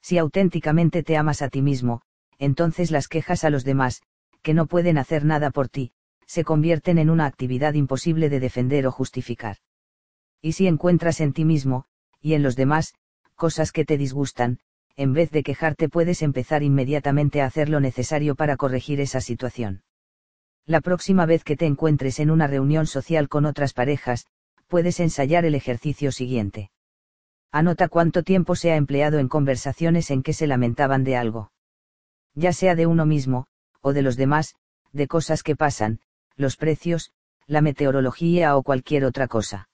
Si 0.01 0.17
auténticamente 0.17 1.01
te 1.01 1.15
amas 1.15 1.41
a 1.41 1.47
ti 1.47 1.61
mismo, 1.61 2.01
entonces 2.39 2.91
las 2.91 3.07
quejas 3.07 3.45
a 3.45 3.49
los 3.49 3.63
demás, 3.63 4.01
que 4.41 4.53
no 4.53 4.65
pueden 4.65 4.97
hacer 4.97 5.23
nada 5.23 5.49
por 5.49 5.69
ti, 5.69 5.93
se 6.27 6.43
convierten 6.43 6.97
en 6.97 7.09
una 7.09 7.25
actividad 7.25 7.73
imposible 7.73 8.27
de 8.27 8.41
defender 8.41 8.87
o 8.87 8.91
justificar. 8.91 9.59
Y 10.41 10.51
si 10.51 10.67
encuentras 10.67 11.21
en 11.21 11.31
ti 11.31 11.45
mismo, 11.45 11.85
y 12.19 12.33
en 12.33 12.43
los 12.43 12.57
demás, 12.57 12.95
cosas 13.35 13.71
que 13.71 13.85
te 13.85 13.97
disgustan, 13.97 14.59
en 14.97 15.13
vez 15.13 15.31
de 15.31 15.43
quejarte 15.43 15.89
puedes 15.89 16.21
empezar 16.21 16.63
inmediatamente 16.63 17.41
a 17.41 17.45
hacer 17.45 17.69
lo 17.69 17.79
necesario 17.79 18.35
para 18.35 18.57
corregir 18.57 19.01
esa 19.01 19.21
situación. 19.21 19.83
La 20.65 20.81
próxima 20.81 21.25
vez 21.25 21.43
que 21.43 21.57
te 21.57 21.65
encuentres 21.65 22.19
en 22.19 22.31
una 22.31 22.47
reunión 22.47 22.87
social 22.87 23.29
con 23.29 23.45
otras 23.45 23.73
parejas, 23.73 24.25
puedes 24.67 24.99
ensayar 24.99 25.45
el 25.45 25.55
ejercicio 25.55 26.11
siguiente. 26.11 26.71
Anota 27.51 27.87
cuánto 27.87 28.23
tiempo 28.23 28.55
se 28.55 28.71
ha 28.71 28.75
empleado 28.75 29.19
en 29.19 29.27
conversaciones 29.27 30.11
en 30.11 30.23
que 30.23 30.33
se 30.33 30.47
lamentaban 30.47 31.03
de 31.03 31.17
algo. 31.17 31.51
Ya 32.33 32.51
sea 32.51 32.75
de 32.75 32.87
uno 32.87 33.05
mismo, 33.05 33.47
o 33.81 33.93
de 33.93 34.01
los 34.01 34.17
demás, 34.17 34.55
de 34.91 35.07
cosas 35.07 35.43
que 35.43 35.55
pasan, 35.55 35.99
los 36.35 36.57
precios, 36.57 37.11
la 37.47 37.61
meteorología 37.61 38.57
o 38.57 38.63
cualquier 38.63 39.05
otra 39.05 39.27
cosa. 39.27 39.69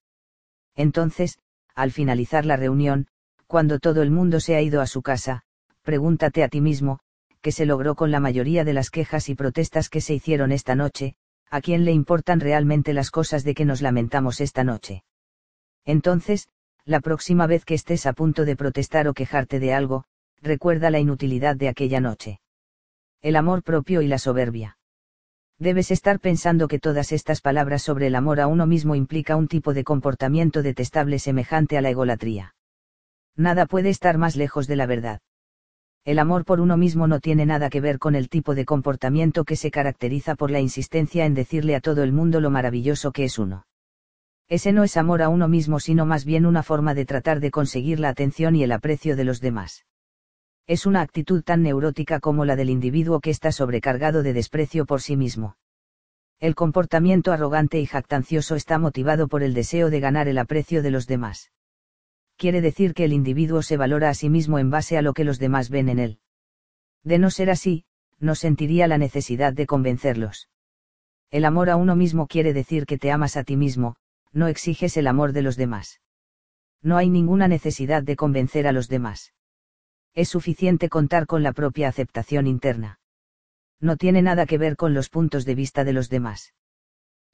Entonces, 0.76 1.40
al 1.74 1.92
finalizar 1.92 2.46
la 2.46 2.58
reunión, 2.58 3.08
cuando 3.52 3.80
todo 3.80 4.02
el 4.02 4.12
mundo 4.12 4.40
se 4.40 4.56
ha 4.56 4.62
ido 4.62 4.80
a 4.80 4.88
su 4.88 5.02
casa, 5.02 5.42
pregúntate 5.82 6.42
a 6.42 6.48
ti 6.48 6.62
mismo, 6.62 7.00
¿qué 7.42 7.52
se 7.52 7.66
logró 7.66 7.96
con 7.96 8.10
la 8.10 8.22
mayoría 8.22 8.64
de 8.64 8.72
las 8.72 8.90
quejas 8.90 9.28
y 9.28 9.36
protestas 9.36 9.90
que 9.90 10.00
se 10.00 10.14
hicieron 10.14 10.54
esta 10.54 10.74
noche? 10.74 11.16
¿A 11.50 11.60
quién 11.60 11.84
le 11.84 11.92
importan 11.92 12.40
realmente 12.40 12.94
las 12.94 13.12
cosas 13.12 13.44
de 13.44 13.54
que 13.54 13.66
nos 13.66 13.82
lamentamos 13.82 14.40
esta 14.40 14.64
noche? 14.64 15.04
Entonces, 15.84 16.48
la 16.86 17.02
próxima 17.02 17.46
vez 17.46 17.66
que 17.66 17.74
estés 17.74 18.06
a 18.06 18.14
punto 18.14 18.46
de 18.46 18.56
protestar 18.56 19.10
o 19.10 19.14
quejarte 19.14 19.60
de 19.60 19.74
algo, 19.74 20.06
recuerda 20.42 20.90
la 20.90 21.00
inutilidad 21.00 21.58
de 21.58 21.68
aquella 21.68 22.00
noche. 22.00 22.40
El 23.22 23.36
amor 23.36 23.64
propio 23.64 24.02
y 24.02 24.08
la 24.08 24.18
soberbia. 24.18 24.78
Debes 25.60 25.92
estar 25.92 26.22
pensando 26.22 26.70
que 26.70 26.80
todas 26.80 27.12
estas 27.12 27.42
palabras 27.42 27.82
sobre 27.82 28.08
el 28.08 28.16
amor 28.16 28.40
a 28.40 28.48
uno 28.48 28.66
mismo 28.66 28.96
implica 28.96 29.36
un 29.36 29.50
tipo 29.50 29.74
de 29.74 29.84
comportamiento 29.84 30.62
detestable 30.62 31.20
semejante 31.20 31.78
a 31.78 31.82
la 31.82 31.90
egolatría. 31.90 32.54
Nada 33.42 33.66
puede 33.66 33.90
estar 33.90 34.20
más 34.20 34.36
lejos 34.36 34.68
de 34.68 34.76
la 34.76 34.86
verdad. 34.86 35.20
El 36.06 36.20
amor 36.20 36.46
por 36.46 36.62
uno 36.62 36.78
mismo 36.78 37.08
no 37.08 37.20
tiene 37.20 37.48
nada 37.48 37.72
que 37.72 37.82
ver 37.82 37.98
con 37.98 38.14
el 38.14 38.30
tipo 38.30 38.54
de 38.54 38.66
comportamiento 38.66 39.46
que 39.46 39.56
se 39.56 39.72
caracteriza 39.72 40.36
por 40.36 40.52
la 40.52 40.60
insistencia 40.60 41.26
en 41.26 41.34
decirle 41.34 41.76
a 41.76 41.82
todo 41.82 42.04
el 42.04 42.12
mundo 42.12 42.40
lo 42.40 42.52
maravilloso 42.52 43.12
que 43.12 43.24
es 43.24 43.40
uno. 43.40 43.66
Ese 44.48 44.74
no 44.74 44.84
es 44.84 44.96
amor 44.96 45.24
a 45.24 45.30
uno 45.30 45.48
mismo 45.48 45.80
sino 45.80 46.06
más 46.06 46.24
bien 46.24 46.46
una 46.46 46.62
forma 46.62 46.94
de 46.94 47.06
tratar 47.06 47.40
de 47.40 47.50
conseguir 47.50 48.00
la 48.00 48.10
atención 48.10 48.56
y 48.56 48.64
el 48.64 48.72
aprecio 48.72 49.16
de 49.16 49.24
los 49.24 49.42
demás. 49.42 49.86
Es 50.68 50.86
una 50.86 51.02
actitud 51.02 51.42
tan 51.42 51.64
neurótica 51.64 52.20
como 52.20 52.46
la 52.46 52.56
del 52.56 52.70
individuo 52.70 53.22
que 53.22 53.32
está 53.32 53.52
sobrecargado 53.52 54.22
de 54.22 54.34
desprecio 54.34 54.86
por 54.86 55.02
sí 55.02 55.18
mismo. 55.18 55.56
El 56.40 56.54
comportamiento 56.54 57.32
arrogante 57.32 57.80
y 57.80 57.88
jactancioso 57.88 58.54
está 58.54 58.78
motivado 58.78 59.28
por 59.28 59.42
el 59.42 59.56
deseo 59.56 59.90
de 59.90 60.00
ganar 60.00 60.28
el 60.28 60.38
aprecio 60.38 60.84
de 60.84 60.92
los 60.92 61.08
demás. 61.08 61.50
Quiere 62.42 62.60
decir 62.62 62.96
que 62.96 63.06
el 63.06 63.14
individuo 63.14 63.62
se 63.62 63.78
valora 63.78 64.10
a 64.10 64.16
sí 64.16 64.28
mismo 64.28 64.58
en 64.58 64.72
base 64.72 64.98
a 64.98 65.04
lo 65.04 65.14
que 65.14 65.24
los 65.24 65.38
demás 65.38 65.70
ven 65.70 65.90
en 65.90 66.00
él. 66.00 66.20
De 67.04 67.20
no 67.20 67.30
ser 67.30 67.52
así, 67.52 67.86
no 68.18 68.34
sentiría 68.34 68.88
la 68.88 68.98
necesidad 68.98 69.54
de 69.54 69.68
convencerlos. 69.68 70.50
El 71.30 71.46
amor 71.46 71.70
a 71.70 71.76
uno 71.76 71.96
mismo 71.96 72.26
quiere 72.26 72.52
decir 72.52 72.88
que 72.88 72.98
te 72.98 73.12
amas 73.12 73.38
a 73.38 73.44
ti 73.44 73.58
mismo, 73.58 73.96
no 74.32 74.48
exiges 74.48 74.98
el 74.98 75.06
amor 75.06 75.34
de 75.34 75.44
los 75.44 75.56
demás. 75.56 76.02
No 76.82 76.98
hay 76.98 77.12
ninguna 77.12 77.48
necesidad 77.48 78.02
de 78.02 78.16
convencer 78.16 78.66
a 78.66 78.72
los 78.72 78.88
demás. 78.88 79.36
Es 80.16 80.30
suficiente 80.30 80.90
contar 80.90 81.28
con 81.28 81.44
la 81.44 81.54
propia 81.54 81.90
aceptación 81.90 82.48
interna. 82.48 83.00
No 83.80 83.98
tiene 83.98 84.24
nada 84.24 84.48
que 84.48 84.58
ver 84.58 84.78
con 84.78 84.96
los 84.96 85.10
puntos 85.10 85.46
de 85.46 85.54
vista 85.54 85.84
de 85.84 85.94
los 85.94 86.10
demás. 86.10 86.56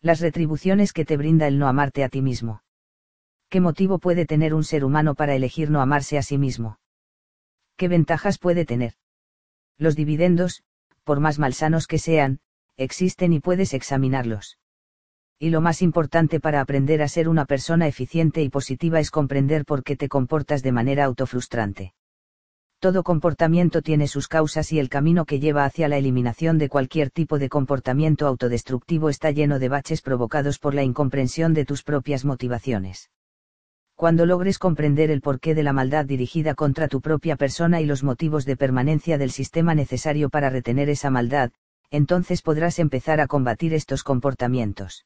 Las 0.02 0.20
retribuciones 0.20 0.92
que 0.92 1.06
te 1.06 1.16
brinda 1.16 1.48
el 1.48 1.60
no 1.60 1.70
amarte 1.70 2.04
a 2.04 2.10
ti 2.10 2.22
mismo. 2.22 2.62
¿Qué 3.50 3.62
motivo 3.62 4.00
puede 4.00 4.26
tener 4.26 4.54
un 4.54 4.64
ser 4.64 4.84
humano 4.84 5.16
para 5.16 5.36
elegir 5.36 5.70
no 5.70 5.82
amarse 5.82 6.18
a 6.18 6.22
sí 6.22 6.38
mismo? 6.38 6.80
¿Qué 7.76 7.88
ventajas 7.88 8.38
puede 8.40 8.66
tener? 8.66 8.94
Los 9.78 9.96
dividendos, 9.96 10.64
por 11.04 11.20
más 11.20 11.40
malsanos 11.40 11.88
que 11.88 12.00
sean, 12.00 12.40
existen 12.76 13.34
y 13.34 13.40
puedes 13.40 13.74
examinarlos 13.74 14.58
y 15.40 15.52
lo 15.52 15.62
más 15.62 15.82
importante 15.84 16.40
para 16.40 16.62
aprender 16.62 17.02
a 17.04 17.08
ser 17.08 17.30
una 17.30 17.46
persona 17.46 17.88
eficiente 17.88 18.42
y 18.42 18.50
positiva 18.50 19.00
es 19.00 19.12
comprender 19.12 19.66
por 19.66 19.84
qué 19.84 19.96
te 19.96 20.10
comportas 20.10 20.64
de 20.64 20.72
manera 20.72 21.06
autofrustrante. 21.06 21.94
Todo 22.80 23.04
comportamiento 23.04 23.82
tiene 23.82 24.08
sus 24.08 24.28
causas 24.28 24.72
y 24.72 24.80
el 24.80 24.90
camino 24.90 25.26
que 25.26 25.40
lleva 25.40 25.66
hacia 25.66 25.88
la 25.88 25.98
eliminación 25.98 26.58
de 26.58 26.70
cualquier 26.70 27.12
tipo 27.12 27.40
de 27.40 27.50
comportamiento 27.50 28.28
autodestructivo 28.28 29.10
está 29.10 29.32
lleno 29.32 29.60
de 29.60 29.70
baches 29.70 30.02
provocados 30.02 30.60
por 30.60 30.74
la 30.74 30.84
incomprensión 30.84 31.54
de 31.54 31.66
tus 31.66 31.84
propias 31.84 32.26
motivaciones. 32.26 33.10
Cuando 33.98 34.26
logres 34.26 34.60
comprender 34.60 35.12
el 35.12 35.20
porqué 35.20 35.54
de 35.54 35.64
la 35.64 35.74
maldad 35.74 36.06
dirigida 36.06 36.56
contra 36.56 36.88
tu 36.88 37.02
propia 37.02 37.36
persona 37.36 37.82
y 37.82 37.86
los 37.86 38.04
motivos 38.04 38.46
de 38.46 38.56
permanencia 38.56 39.18
del 39.18 39.32
sistema 39.32 39.76
necesario 39.76 40.30
para 40.30 40.50
retener 40.50 40.88
esa 40.88 41.10
maldad, 41.10 41.52
entonces 41.92 42.42
podrás 42.42 42.80
empezar 42.80 43.20
a 43.20 43.28
combatir 43.28 43.74
estos 43.74 44.04
comportamientos 44.04 45.04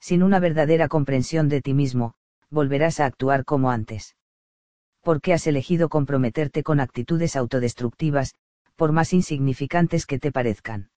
sin 0.00 0.22
una 0.22 0.40
verdadera 0.40 0.88
comprensión 0.88 1.48
de 1.48 1.60
ti 1.60 1.74
mismo, 1.74 2.14
volverás 2.50 3.00
a 3.00 3.06
actuar 3.06 3.44
como 3.44 3.70
antes. 3.70 4.16
¿Por 5.02 5.20
qué 5.20 5.34
has 5.34 5.46
elegido 5.46 5.88
comprometerte 5.88 6.62
con 6.62 6.80
actitudes 6.80 7.36
autodestructivas, 7.36 8.34
por 8.76 8.92
más 8.92 9.12
insignificantes 9.12 10.06
que 10.06 10.18
te 10.18 10.32
parezcan? 10.32 10.90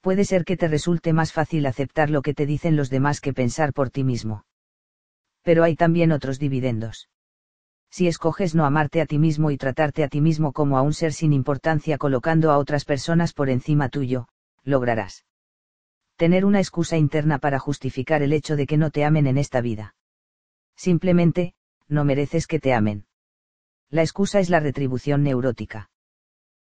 Puede 0.00 0.24
ser 0.24 0.44
que 0.44 0.56
te 0.56 0.68
resulte 0.68 1.12
más 1.12 1.32
fácil 1.32 1.66
aceptar 1.66 2.10
lo 2.10 2.22
que 2.22 2.34
te 2.34 2.46
dicen 2.46 2.76
los 2.76 2.90
demás 2.90 3.20
que 3.20 3.32
pensar 3.32 3.72
por 3.72 3.90
ti 3.90 4.04
mismo. 4.04 4.44
Pero 5.44 5.62
hay 5.62 5.76
también 5.76 6.10
otros 6.10 6.40
dividendos. 6.40 7.08
Si 7.90 8.08
escoges 8.08 8.56
no 8.56 8.64
amarte 8.64 9.00
a 9.00 9.06
ti 9.06 9.20
mismo 9.20 9.52
y 9.52 9.56
tratarte 9.56 10.02
a 10.02 10.08
ti 10.08 10.20
mismo 10.20 10.52
como 10.52 10.76
a 10.78 10.82
un 10.82 10.92
ser 10.92 11.12
sin 11.12 11.32
importancia 11.32 11.96
colocando 11.96 12.50
a 12.50 12.58
otras 12.58 12.84
personas 12.84 13.32
por 13.32 13.50
encima 13.50 13.88
tuyo, 13.88 14.26
lograrás 14.64 15.24
tener 16.16 16.44
una 16.44 16.58
excusa 16.58 16.96
interna 16.96 17.38
para 17.38 17.58
justificar 17.58 18.22
el 18.22 18.32
hecho 18.32 18.56
de 18.56 18.66
que 18.66 18.76
no 18.76 18.90
te 18.90 19.04
amen 19.04 19.26
en 19.26 19.38
esta 19.38 19.60
vida. 19.60 19.94
Simplemente, 20.76 21.54
no 21.88 22.04
mereces 22.04 22.46
que 22.46 22.58
te 22.58 22.72
amen. 22.72 23.06
La 23.90 24.02
excusa 24.02 24.40
es 24.40 24.50
la 24.50 24.60
retribución 24.60 25.22
neurótica. 25.22 25.90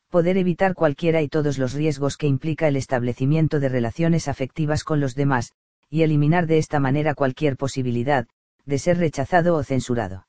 Poder 0.09 0.39
evitar 0.39 0.75
cualquiera 0.75 1.21
y 1.21 1.29
todos 1.29 1.59
los 1.59 1.75
riesgos 1.75 2.17
que 2.17 2.27
implica 2.27 2.69
el 2.69 2.77
establecimiento 2.77 3.61
de 3.61 3.69
relaciones 3.69 4.29
afectivas 4.29 4.85
con 4.85 5.01
los 5.01 5.15
demás, 5.15 5.53
y 5.91 6.03
eliminar 6.03 6.47
de 6.47 6.59
esta 6.59 6.81
manera 6.81 7.15
cualquier 7.15 7.57
posibilidad, 7.57 8.27
de 8.69 8.79
ser 8.79 8.99
rechazado 8.99 9.57
o 9.57 9.65
censurado. 9.65 10.27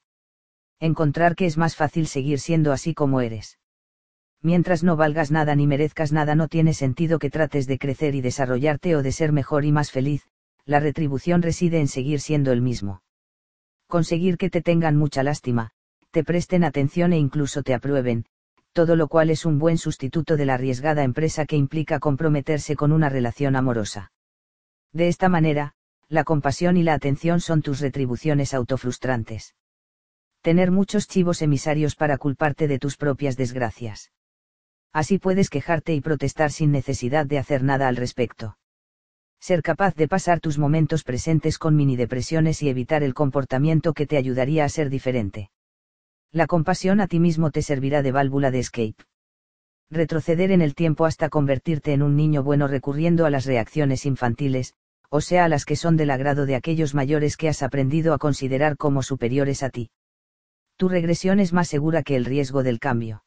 Encontrar 0.80 1.36
que 1.36 1.46
es 1.46 1.58
más 1.58 1.76
fácil 1.76 2.08
seguir 2.08 2.40
siendo 2.40 2.72
así 2.72 2.94
como 2.94 3.20
eres. 3.20 3.60
Mientras 4.42 4.82
no 4.82 4.96
valgas 4.96 5.30
nada 5.30 5.54
ni 5.56 5.68
merezcas 5.68 6.14
nada 6.14 6.36
no 6.36 6.48
tiene 6.48 6.74
sentido 6.74 7.20
que 7.20 7.30
trates 7.30 7.68
de 7.68 7.78
crecer 7.78 8.16
y 8.16 8.22
desarrollarte 8.22 8.96
o 8.96 9.04
de 9.04 9.12
ser 9.12 9.34
mejor 9.34 9.66
y 9.66 9.74
más 9.74 9.92
feliz, 9.92 10.26
la 10.64 10.80
retribución 10.80 11.42
reside 11.42 11.82
en 11.82 11.90
seguir 11.90 12.22
siendo 12.22 12.54
el 12.54 12.62
mismo. 12.62 13.04
Conseguir 13.88 14.38
que 14.38 14.50
te 14.50 14.62
tengan 14.62 14.96
mucha 14.96 15.22
lástima, 15.22 15.72
te 16.12 16.24
presten 16.24 16.64
atención 16.64 17.12
e 17.12 17.18
incluso 17.18 17.62
te 17.62 17.74
aprueben, 17.74 18.26
todo 18.72 18.96
lo 18.96 19.10
cual 19.10 19.32
es 19.32 19.46
un 19.46 19.60
buen 19.60 19.78
sustituto 19.78 20.38
de 20.38 20.46
la 20.46 20.54
arriesgada 20.54 21.04
empresa 21.04 21.46
que 21.46 21.58
implica 21.58 22.00
comprometerse 22.00 22.78
con 22.78 22.94
una 22.94 23.10
relación 23.10 23.58
amorosa. 23.58 24.14
De 24.94 25.10
esta 25.10 25.28
manera, 25.28 25.74
la 26.10 26.24
compasión 26.24 26.76
y 26.76 26.84
la 26.84 26.96
atención 26.96 27.40
son 27.40 27.62
tus 27.62 27.80
retribuciones 27.80 28.56
autofrustrantes. 28.56 29.56
Tener 30.42 30.72
muchos 30.72 31.08
chivos 31.08 31.42
emisarios 31.44 31.96
para 31.96 32.18
culparte 32.18 32.68
de 32.68 32.80
tus 32.80 32.98
propias 32.98 33.38
desgracias. 33.38 34.12
Así 34.92 35.20
puedes 35.20 35.52
quejarte 35.52 35.94
y 35.94 36.02
protestar 36.02 36.52
sin 36.52 36.72
necesidad 36.72 37.28
de 37.28 37.38
hacer 37.38 37.64
nada 37.64 37.88
al 37.88 37.96
respecto. 37.96 38.58
Ser 39.40 39.62
capaz 39.62 39.96
de 39.96 40.08
pasar 40.08 40.40
tus 40.40 40.58
momentos 40.58 41.04
presentes 41.04 41.60
con 41.60 41.76
mini 41.76 41.96
depresiones 41.96 42.64
y 42.64 42.70
evitar 42.70 43.04
el 43.04 43.14
comportamiento 43.14 43.94
que 43.94 44.08
te 44.08 44.18
ayudaría 44.18 44.66
a 44.66 44.70
ser 44.70 44.90
diferente. 44.90 45.52
La 46.32 46.48
compasión 46.48 47.02
a 47.02 47.08
ti 47.08 47.20
mismo 47.20 47.52
te 47.52 47.62
servirá 47.62 48.02
de 48.02 48.12
válvula 48.12 48.50
de 48.50 48.60
escape. 48.60 49.06
Retroceder 49.92 50.52
en 50.52 50.62
el 50.62 50.76
tiempo 50.76 51.06
hasta 51.06 51.30
convertirte 51.30 51.94
en 51.94 52.02
un 52.02 52.16
niño 52.16 52.44
bueno 52.44 52.68
recurriendo 52.68 53.26
a 53.26 53.30
las 53.30 53.46
reacciones 53.46 54.06
infantiles, 54.06 54.74
o 55.10 55.22
sea, 55.22 55.48
las 55.48 55.66
que 55.66 55.76
son 55.76 55.98
del 55.98 56.12
agrado 56.12 56.46
de 56.46 56.56
aquellos 56.56 56.94
mayores 56.94 57.38
que 57.38 57.50
has 57.50 57.64
aprendido 57.64 58.14
a 58.14 58.18
considerar 58.18 58.78
como 58.78 59.04
superiores 59.04 59.64
a 59.64 59.70
ti. 59.70 59.90
Tu 60.78 60.90
regresión 60.90 61.40
es 61.40 61.54
más 61.54 61.68
segura 61.68 62.04
que 62.04 62.16
el 62.16 62.26
riesgo 62.26 62.64
del 62.64 62.80
cambio. 62.80 63.24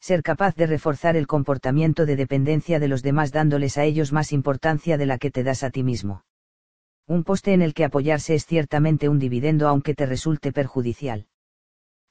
Ser 0.00 0.22
capaz 0.22 0.54
de 0.56 0.66
reforzar 0.66 1.16
el 1.16 1.26
comportamiento 1.26 2.06
de 2.06 2.16
dependencia 2.16 2.78
de 2.78 2.88
los 2.88 3.02
demás 3.02 3.32
dándoles 3.32 3.78
a 3.78 3.84
ellos 3.84 4.12
más 4.12 4.32
importancia 4.32 4.98
de 4.98 5.06
la 5.06 5.18
que 5.18 5.30
te 5.30 5.44
das 5.44 5.62
a 5.62 5.70
ti 5.70 5.82
mismo. 5.82 6.24
Un 7.06 7.24
poste 7.24 7.52
en 7.52 7.62
el 7.62 7.74
que 7.74 7.84
apoyarse 7.84 8.34
es 8.34 8.46
ciertamente 8.46 9.08
un 9.08 9.18
dividendo 9.18 9.68
aunque 9.68 9.94
te 9.94 10.06
resulte 10.06 10.52
perjudicial 10.52 11.26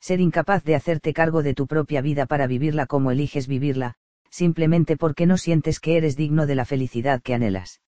ser 0.04 0.20
incapaz 0.20 0.66
de 0.66 0.76
hacerte 0.76 1.14
cargo 1.14 1.44
de 1.44 1.54
tu 1.54 1.66
propia 1.66 2.02
vida 2.02 2.26
para 2.26 2.46
vivirla 2.46 2.88
como 2.88 3.12
eliges 3.12 3.48
vivirla, 3.48 3.96
simplemente 4.30 4.98
porque 4.98 5.26
no 5.26 5.38
sientes 5.38 5.80
que 5.80 5.96
eres 5.96 6.18
digno 6.18 6.46
de 6.46 6.56
la 6.56 6.66
felicidad 6.66 7.22
que 7.22 7.34
anhelas. 7.34 7.83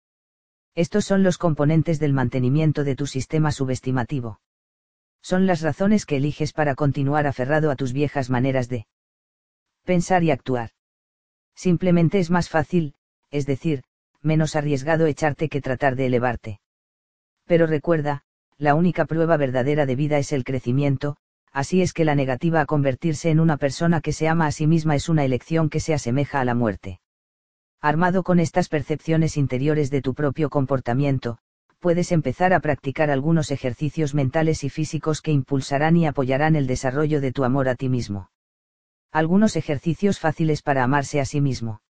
Estos 0.76 1.06
son 1.06 1.24
los 1.24 1.38
componentes 1.38 2.00
del 2.00 2.12
mantenimiento 2.12 2.84
de 2.84 2.96
tu 2.96 3.08
sistema 3.08 3.54
subestimativo. 3.54 4.42
Son 5.22 5.48
las 5.48 5.62
razones 5.62 6.06
que 6.06 6.18
eliges 6.18 6.52
para 6.52 6.76
continuar 6.76 7.28
aferrado 7.28 7.72
a 7.72 7.78
tus 7.78 7.94
viejas 7.94 8.30
maneras 8.30 8.68
de 8.68 8.86
pensar 9.86 10.24
y 10.24 10.32
actuar. 10.32 10.72
Simplemente 11.56 12.20
es 12.20 12.30
más 12.30 12.50
fácil, 12.50 12.94
es 13.32 13.46
decir, 13.46 13.84
menos 14.22 14.58
arriesgado 14.58 15.06
echarte 15.06 15.48
que 15.48 15.62
tratar 15.62 15.96
de 15.96 16.08
elevarte. 16.08 16.60
Pero 17.46 17.68
recuerda, 17.68 18.24
la 18.58 18.76
única 18.76 19.06
prueba 19.06 19.38
verdadera 19.38 19.86
de 19.86 19.96
vida 19.96 20.18
es 20.18 20.34
el 20.34 20.44
crecimiento, 20.44 21.16
así 21.52 21.82
es 21.82 21.94
que 21.94 22.04
la 22.04 22.16
negativa 22.16 22.60
a 22.60 22.66
convertirse 22.66 23.30
en 23.30 23.40
una 23.40 23.56
persona 23.56 24.02
que 24.02 24.12
se 24.12 24.28
ama 24.28 24.48
a 24.48 24.52
sí 24.52 24.68
misma 24.68 24.96
es 24.96 25.08
una 25.08 25.24
elección 25.24 25.70
que 25.70 25.80
se 25.80 25.94
asemeja 25.94 26.42
a 26.42 26.46
la 26.46 26.56
muerte. 26.56 27.00
Armado 27.86 28.24
con 28.24 28.40
estas 28.40 28.68
percepciones 28.68 29.38
interiores 29.38 29.92
de 29.92 30.02
tu 30.02 30.16
propio 30.16 30.50
comportamiento, 30.50 31.38
puedes 31.78 32.12
empezar 32.12 32.52
a 32.52 32.60
practicar 32.60 33.12
algunos 33.12 33.52
ejercicios 33.52 34.16
mentales 34.16 34.64
y 34.64 34.70
físicos 34.70 35.22
que 35.22 35.32
impulsarán 35.32 35.96
y 35.96 36.08
apoyarán 36.08 36.56
el 36.56 36.66
desarrollo 36.66 37.22
de 37.22 37.32
tu 37.32 37.44
amor 37.44 37.70
a 37.70 37.76
ti 37.76 37.88
mismo. 37.88 38.32
Algunos 39.12 39.56
ejercicios 39.56 40.20
fáciles 40.20 40.64
para 40.64 40.84
amarse 40.84 41.20
a 41.20 41.26
sí 41.26 41.42
mismo. 41.42 41.84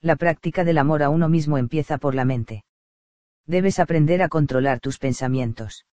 La 0.00 0.16
práctica 0.16 0.64
del 0.64 0.78
amor 0.78 1.04
a 1.04 1.08
uno 1.08 1.28
mismo 1.28 1.56
empieza 1.56 1.98
por 1.98 2.16
la 2.16 2.24
mente. 2.24 2.64
Debes 3.46 3.78
aprender 3.78 4.22
a 4.22 4.28
controlar 4.28 4.80
tus 4.80 4.98
pensamientos. 4.98 5.86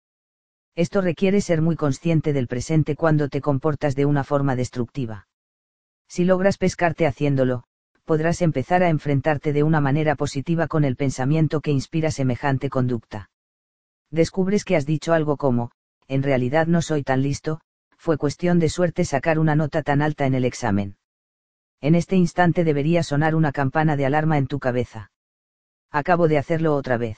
Esto 0.74 1.02
requiere 1.02 1.40
ser 1.40 1.62
muy 1.62 1.76
consciente 1.76 2.32
del 2.32 2.48
presente 2.48 2.96
cuando 2.96 3.28
te 3.28 3.40
comportas 3.40 3.94
de 3.94 4.06
una 4.06 4.24
forma 4.24 4.56
destructiva. 4.56 5.28
Si 6.08 6.24
logras 6.24 6.58
pescarte 6.58 7.06
haciéndolo, 7.06 7.62
podrás 8.10 8.42
empezar 8.42 8.82
a 8.82 8.88
enfrentarte 8.88 9.52
de 9.52 9.62
una 9.62 9.80
manera 9.80 10.16
positiva 10.16 10.66
con 10.66 10.82
el 10.82 10.96
pensamiento 10.96 11.60
que 11.60 11.70
inspira 11.70 12.10
semejante 12.10 12.68
conducta. 12.68 13.30
Descubres 14.10 14.64
que 14.64 14.74
has 14.74 14.84
dicho 14.84 15.12
algo 15.12 15.36
como, 15.36 15.70
en 16.08 16.24
realidad 16.24 16.66
no 16.66 16.82
soy 16.82 17.04
tan 17.04 17.22
listo, 17.22 17.60
fue 17.96 18.18
cuestión 18.18 18.58
de 18.58 18.68
suerte 18.68 19.04
sacar 19.04 19.38
una 19.38 19.54
nota 19.54 19.84
tan 19.84 20.02
alta 20.02 20.26
en 20.26 20.34
el 20.34 20.44
examen. 20.44 20.96
En 21.80 21.94
este 21.94 22.16
instante 22.16 22.64
debería 22.64 23.04
sonar 23.04 23.36
una 23.36 23.52
campana 23.52 23.94
de 23.94 24.06
alarma 24.06 24.38
en 24.38 24.48
tu 24.48 24.58
cabeza. 24.58 25.12
Acabo 25.92 26.26
de 26.26 26.38
hacerlo 26.38 26.74
otra 26.74 26.96
vez. 26.96 27.16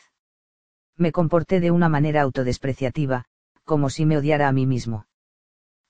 Me 0.98 1.10
comporté 1.10 1.60
de 1.60 1.70
una 1.70 1.89
manera 1.89 2.20
autodespreciativa, 2.20 3.24
como 3.64 3.89
si 3.89 4.05
me 4.05 4.19
odiara 4.19 4.47
a 4.47 4.52
mí 4.52 4.66
mismo. 4.66 5.06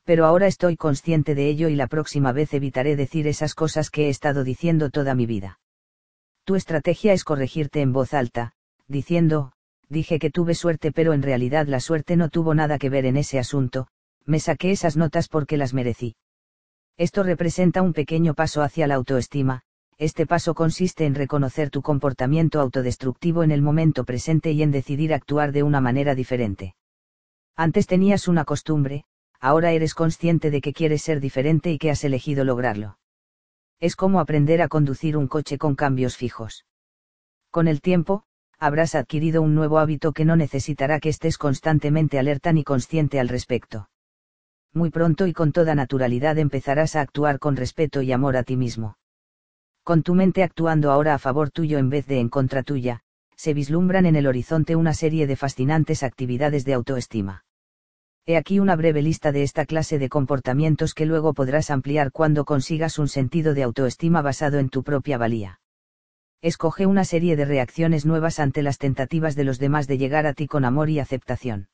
Pero 0.05 0.27
ahora 0.27 0.47
estoy 0.47 0.77
consciente 0.77 1.35
de 1.35 1.49
ello 1.49 1.69
y 1.69 1.77
la 1.77 1.87
próxima 1.87 2.33
vez 2.33 2.53
evitaré 2.55 2.97
decir 2.97 3.27
esas 3.27 3.55
cosas 3.55 3.91
que 3.91 4.07
he 4.07 4.09
estado 4.09 4.43
diciendo 4.43 4.91
toda 4.91 5.15
mi 5.15 5.27
vida. 5.27 5.61
Tu 6.45 6.57
estrategia 6.57 7.13
es 7.13 7.23
corregirte 7.23 7.81
en 7.81 7.93
voz 7.93 8.15
alta, 8.15 8.53
diciendo, 8.89 9.53
dije 9.89 10.19
que 10.19 10.31
tuve 10.31 10.55
suerte 10.55 10.91
pero 10.91 11.13
en 11.13 11.23
realidad 11.23 11.67
la 11.69 11.79
suerte 11.79 12.17
no 12.17 12.31
tuvo 12.31 12.55
nada 12.55 12.79
que 12.79 12.89
ver 12.89 13.07
en 13.07 13.17
ese 13.17 13.39
asunto, 13.39 13.87
me 14.25 14.41
saqué 14.41 14.73
esas 14.73 14.97
notas 14.97 15.29
porque 15.29 15.57
las 15.57 15.73
merecí. 15.73 16.17
Esto 16.97 17.23
representa 17.23 17.83
un 17.83 17.93
pequeño 17.93 18.35
paso 18.35 18.63
hacia 18.63 18.87
la 18.87 18.97
autoestima, 18.97 19.63
este 19.99 20.27
paso 20.27 20.55
consiste 20.55 21.07
en 21.07 21.15
reconocer 21.15 21.71
tu 21.71 21.81
comportamiento 21.81 22.61
autodestructivo 22.61 23.45
en 23.45 23.53
el 23.53 23.63
momento 23.63 24.05
presente 24.05 24.51
y 24.51 24.63
en 24.63 24.73
decidir 24.73 25.15
actuar 25.15 25.53
de 25.53 25.63
una 25.63 25.81
manera 25.81 26.17
diferente. 26.17 26.75
Antes 27.55 27.87
tenías 27.87 28.27
una 28.27 28.45
costumbre, 28.45 29.05
ahora 29.43 29.73
eres 29.73 29.95
consciente 29.95 30.51
de 30.53 30.61
que 30.61 30.73
quieres 30.73 31.03
ser 31.03 31.21
diferente 31.21 31.73
y 31.73 31.79
que 31.79 31.91
has 31.91 32.05
elegido 32.05 32.45
lograrlo. 32.45 32.99
Es 33.81 33.97
como 33.97 34.21
aprender 34.21 34.63
a 34.63 34.69
conducir 34.69 35.17
un 35.17 35.27
coche 35.27 35.59
con 35.59 35.75
cambios 35.75 36.17
fijos. 36.17 36.65
Con 37.51 37.67
el 37.67 37.81
tiempo, 37.81 38.23
habrás 38.61 38.95
adquirido 38.95 39.43
un 39.43 39.57
nuevo 39.57 39.81
hábito 39.81 40.13
que 40.13 40.25
no 40.25 40.37
necesitará 40.37 41.01
que 41.01 41.09
estés 41.09 41.39
constantemente 41.39 42.21
alerta 42.21 42.53
ni 42.53 42.63
consciente 42.63 43.19
al 43.19 43.29
respecto. 43.29 43.91
Muy 44.73 44.91
pronto 44.91 45.27
y 45.27 45.33
con 45.33 45.51
toda 45.51 45.75
naturalidad 45.75 46.39
empezarás 46.39 46.95
a 46.95 47.01
actuar 47.01 47.41
con 47.41 47.57
respeto 47.57 48.01
y 48.01 48.13
amor 48.13 48.37
a 48.37 48.45
ti 48.45 48.57
mismo. 48.57 48.97
Con 49.83 50.05
tu 50.05 50.15
mente 50.15 50.45
actuando 50.45 50.93
ahora 50.93 51.15
a 51.15 51.19
favor 51.19 51.51
tuyo 51.51 51.79
en 51.79 51.91
vez 51.91 52.07
de 52.07 52.21
en 52.21 52.29
contra 52.29 52.63
tuya, 52.63 53.01
se 53.35 53.55
vislumbran 53.55 54.07
en 54.07 54.15
el 54.15 54.29
horizonte 54.29 54.77
una 54.77 54.95
serie 54.95 55.27
de 55.27 55.35
fascinantes 55.35 56.05
actividades 56.05 56.65
de 56.65 56.75
autoestima. 56.75 57.45
He 58.25 58.37
aquí 58.37 58.61
una 58.61 58.77
breve 58.77 59.03
lista 59.03 59.33
de 59.33 59.43
esta 59.43 59.67
clase 59.67 59.99
de 59.99 60.09
comportamientos 60.09 60.95
que 60.95 61.07
luego 61.07 61.35
podrás 61.35 61.71
ampliar 61.71 62.13
cuando 62.13 62.45
consigas 62.45 62.99
un 63.01 63.09
sentido 63.09 63.53
de 63.53 63.65
autoestima 63.65 64.23
basado 64.23 64.61
en 64.61 64.69
tu 64.69 64.85
propia 64.85 65.19
valía. 65.19 65.61
Escoge 66.41 66.87
una 66.87 67.05
serie 67.05 67.35
de 67.35 67.45
reacciones 67.45 68.07
nuevas 68.07 68.39
ante 68.39 68.63
las 68.63 68.79
tentativas 68.79 69.35
de 69.35 69.45
los 69.45 69.59
demás 69.59 69.89
de 69.89 69.99
llegar 69.99 70.27
a 70.27 70.35
ti 70.35 70.47
con 70.47 70.65
amor 70.65 70.89
y 70.89 71.01
aceptación. 71.01 71.69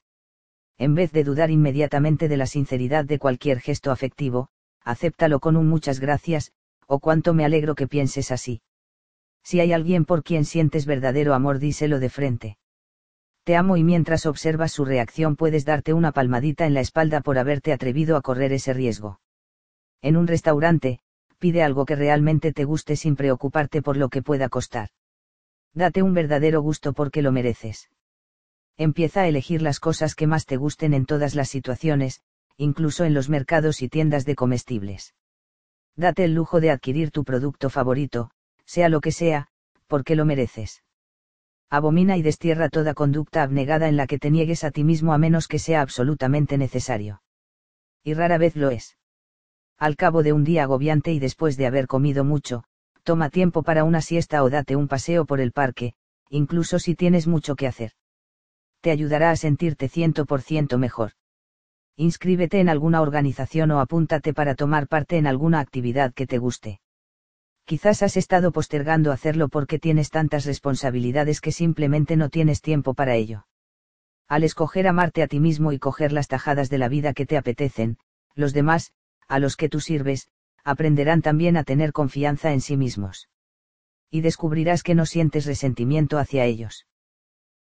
En 0.79 0.95
vez 0.95 1.13
de 1.13 1.25
dudar 1.25 1.51
inmediatamente 1.51 2.29
de 2.29 2.37
la 2.39 2.47
sinceridad 2.47 3.05
de 3.05 3.19
cualquier 3.19 3.61
gesto 3.61 3.91
afectivo, 3.91 4.49
acéptalo 4.83 5.41
con 5.41 5.57
un 5.57 5.69
muchas 5.69 6.01
gracias, 6.01 6.53
o 6.87 6.99
cuánto 6.99 7.35
me 7.35 7.45
alegro 7.45 7.75
que 7.75 7.89
pienses 7.89 8.31
así. 8.31 8.63
Si 9.43 9.61
hay 9.61 9.73
alguien 9.75 10.07
por 10.07 10.23
quien 10.23 10.47
sientes 10.47 10.87
verdadero 10.87 11.35
amor, 11.35 11.59
díselo 11.59 11.99
de 11.99 12.09
frente. 12.09 12.59
Te 13.49 13.57
amo 13.57 13.79
y 13.79 13.83
mientras 13.83 14.27
observas 14.27 14.73
su 14.73 14.85
reacción 14.85 15.35
puedes 15.35 15.65
darte 15.65 15.95
una 15.95 16.13
palmadita 16.13 16.67
en 16.67 16.75
la 16.75 16.81
espalda 16.81 17.23
por 17.23 17.39
haberte 17.39 17.73
atrevido 17.73 18.19
a 18.19 18.21
correr 18.21 18.53
ese 18.53 18.75
riesgo. 18.75 19.21
En 20.03 20.19
un 20.19 20.27
restaurante, 20.27 21.01
pide 21.39 21.63
algo 21.63 21.87
que 21.87 21.97
realmente 21.97 22.53
te 22.53 22.65
guste 22.65 22.95
sin 22.95 23.17
preocuparte 23.17 23.81
por 23.81 23.97
lo 23.97 24.11
que 24.11 24.21
pueda 24.21 24.51
costar. 24.51 24.91
Date 25.73 26.03
un 26.03 26.13
verdadero 26.13 26.61
gusto 26.61 26.93
porque 26.93 27.23
lo 27.23 27.33
mereces. 27.33 27.89
Empieza 28.77 29.23
a 29.23 29.29
elegir 29.29 29.63
las 29.63 29.81
cosas 29.81 30.15
que 30.15 30.27
más 30.27 30.45
te 30.45 30.59
gusten 30.59 30.93
en 30.93 31.07
todas 31.07 31.35
las 31.35 31.49
situaciones, 31.49 32.21
incluso 32.59 33.07
en 33.07 33.15
los 33.15 33.31
mercados 33.31 33.81
y 33.81 33.89
tiendas 33.89 34.27
de 34.27 34.35
comestibles. 34.35 35.15
Date 35.97 36.25
el 36.25 36.35
lujo 36.35 36.61
de 36.61 36.71
adquirir 36.71 37.11
tu 37.11 37.25
producto 37.25 37.71
favorito, 37.71 38.31
sea 38.67 38.91
lo 38.91 39.01
que 39.01 39.11
sea, 39.11 39.49
porque 39.87 40.17
lo 40.17 40.27
mereces. 40.27 40.83
Abomina 41.71 42.17
y 42.17 42.23
destierra 42.23 42.71
toda 42.71 42.95
conducta 42.95 43.43
abnegada 43.43 43.89
en 43.89 43.97
la 43.97 44.07
que 44.07 44.19
te 44.19 44.31
niegues 44.31 44.65
a 44.65 44.71
ti 44.71 44.85
mismo 44.85 45.13
a 45.13 45.19
menos 45.19 45.49
que 45.49 45.59
sea 45.59 45.83
absolutamente 45.83 46.57
necesario. 46.57 47.23
Y 48.03 48.15
rara 48.15 48.39
vez 48.39 48.57
lo 48.57 48.71
es. 48.71 48.97
Al 49.77 49.97
cabo 49.97 50.23
de 50.23 50.33
un 50.33 50.45
día 50.45 50.63
agobiante 50.63 51.13
y 51.13 51.19
después 51.19 51.57
de 51.57 51.67
haber 51.67 51.87
comido 51.87 52.25
mucho, 52.25 52.65
toma 53.03 53.31
tiempo 53.31 53.63
para 53.63 53.85
una 53.85 54.01
siesta 54.01 54.43
o 54.43 54.51
date 54.51 54.77
un 54.77 54.89
paseo 54.89 55.27
por 55.27 55.41
el 55.41 55.53
parque, 55.53 55.95
incluso 56.31 56.79
si 56.79 56.95
tienes 56.95 57.27
mucho 57.27 57.55
que 57.55 57.67
hacer. 57.67 57.93
te 58.81 58.91
ayudará 58.91 59.31
a 59.31 59.37
sentirte 59.37 59.89
100% 59.89 60.79
mejor. 60.79 61.13
Inscríbete 61.97 62.61
en 62.61 62.69
alguna 62.69 63.03
organización 63.03 63.71
o 63.73 63.81
apúntate 63.81 64.33
para 64.33 64.55
tomar 64.55 64.87
parte 64.87 65.17
en 65.17 65.27
alguna 65.27 65.61
actividad 65.61 66.15
que 66.15 66.27
te 66.27 66.39
guste. 66.39 66.81
Quizás 67.69 68.03
has 68.03 68.17
estado 68.17 68.51
postergando 68.51 69.13
hacerlo 69.13 69.51
porque 69.51 69.79
tienes 69.79 70.09
tantas 70.09 70.47
responsabilidades 70.47 71.43
que 71.43 71.53
simplemente 71.53 72.17
no 72.17 72.31
tienes 72.31 72.63
tiempo 72.63 72.95
para 72.95 73.15
ello. 73.15 73.47
Al 74.27 74.43
escoger 74.43 74.89
amarte 74.89 75.23
a 75.23 75.27
ti 75.27 75.39
mismo 75.39 75.73
y 75.73 75.79
coger 75.79 76.13
las 76.13 76.29
tajadas 76.29 76.71
de 76.71 76.79
la 76.79 76.89
vida 76.89 77.13
que 77.13 77.27
te 77.27 77.37
apetecen, 77.37 77.99
los 78.35 78.55
demás, 78.55 78.95
a 79.29 79.39
los 79.39 79.55
que 79.55 79.69
tú 79.69 79.81
sirves, 79.81 80.31
aprenderán 80.65 81.21
también 81.21 81.59
a 81.59 81.65
tener 81.65 81.93
confianza 81.93 82.55
en 82.55 82.63
sí 82.63 82.79
mismos. 82.79 83.29
Y 84.11 84.23
descubrirás 84.23 84.83
que 84.83 84.95
no 84.95 85.05
sientes 85.05 85.45
resentimiento 85.45 86.17
hacia 86.17 86.47
ellos. 86.47 86.87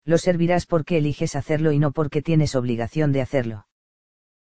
Lo 0.03 0.19
servirás 0.19 0.67
porque 0.67 0.99
eliges 0.99 1.35
hacerlo 1.35 1.71
y 1.71 1.79
no 1.79 1.93
porque 1.93 2.21
tienes 2.21 2.55
obligación 2.55 3.11
de 3.11 3.21
hacerlo. 3.21 3.65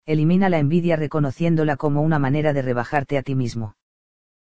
Elimina 0.06 0.48
la 0.48 0.58
envidia 0.58 0.96
reconociéndola 0.96 1.76
como 1.76 2.02
una 2.02 2.18
manera 2.18 2.52
de 2.52 2.62
rebajarte 2.62 3.16
a 3.16 3.22
ti 3.22 3.36
mismo. 3.36 3.76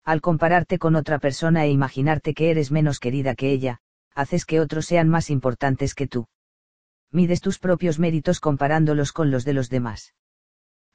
Al 0.04 0.22
compararte 0.22 0.80
con 0.80 0.96
otra 0.96 1.20
persona 1.20 1.66
e 1.66 1.72
imaginarte 1.72 2.34
que 2.34 2.52
eres 2.52 2.72
menos 2.72 3.00
querida 3.00 3.36
que 3.36 3.52
ella, 3.52 3.80
haces 4.16 4.46
que 4.46 4.60
otros 4.60 4.86
sean 4.86 5.10
más 5.10 5.30
importantes 5.30 5.94
que 5.94 6.08
tú. 6.08 6.28
Mides 7.12 7.42
tus 7.42 7.60
propios 7.60 8.00
méritos 8.00 8.40
comparándolos 8.40 9.12
con 9.12 9.32
los 9.32 9.46
de 9.46 9.54
los 9.54 9.70
demás. 9.70 10.14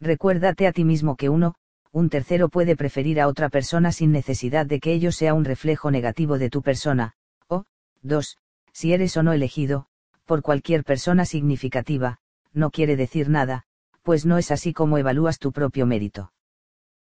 Recuérdate 0.01 0.67
a 0.67 0.73
ti 0.73 0.85
mismo 0.85 1.17
que 1.17 1.29
uno, 1.29 1.55
un 1.93 2.11
tercero 2.11 2.49
puede 2.49 2.77
preferir 2.77 3.21
a 3.21 3.29
otra 3.29 3.49
persona 3.49 3.93
sin 3.93 4.11
necesidad 4.11 4.67
de 4.67 4.81
que 4.81 4.93
ello 4.93 5.13
sea 5.13 5.35
un 5.35 5.45
reflejo 5.45 5.91
negativo 5.91 6.39
de 6.39 6.51
tu 6.51 6.63
persona, 6.63 7.15
o, 7.49 7.65
dos, 8.03 8.37
si 8.73 8.93
eres 8.93 9.17
o 9.17 9.23
no 9.23 9.33
elegido, 9.33 9.87
por 10.25 10.43
cualquier 10.43 10.85
persona 10.85 11.25
significativa, 11.25 12.19
no 12.53 12.71
quiere 12.71 12.97
decir 12.97 13.29
nada, 13.29 13.65
pues 14.03 14.27
no 14.27 14.39
es 14.39 14.51
así 14.51 14.73
como 14.73 14.99
evalúas 14.99 15.39
tu 15.39 15.53
propio 15.53 15.87
mérito. 15.87 16.33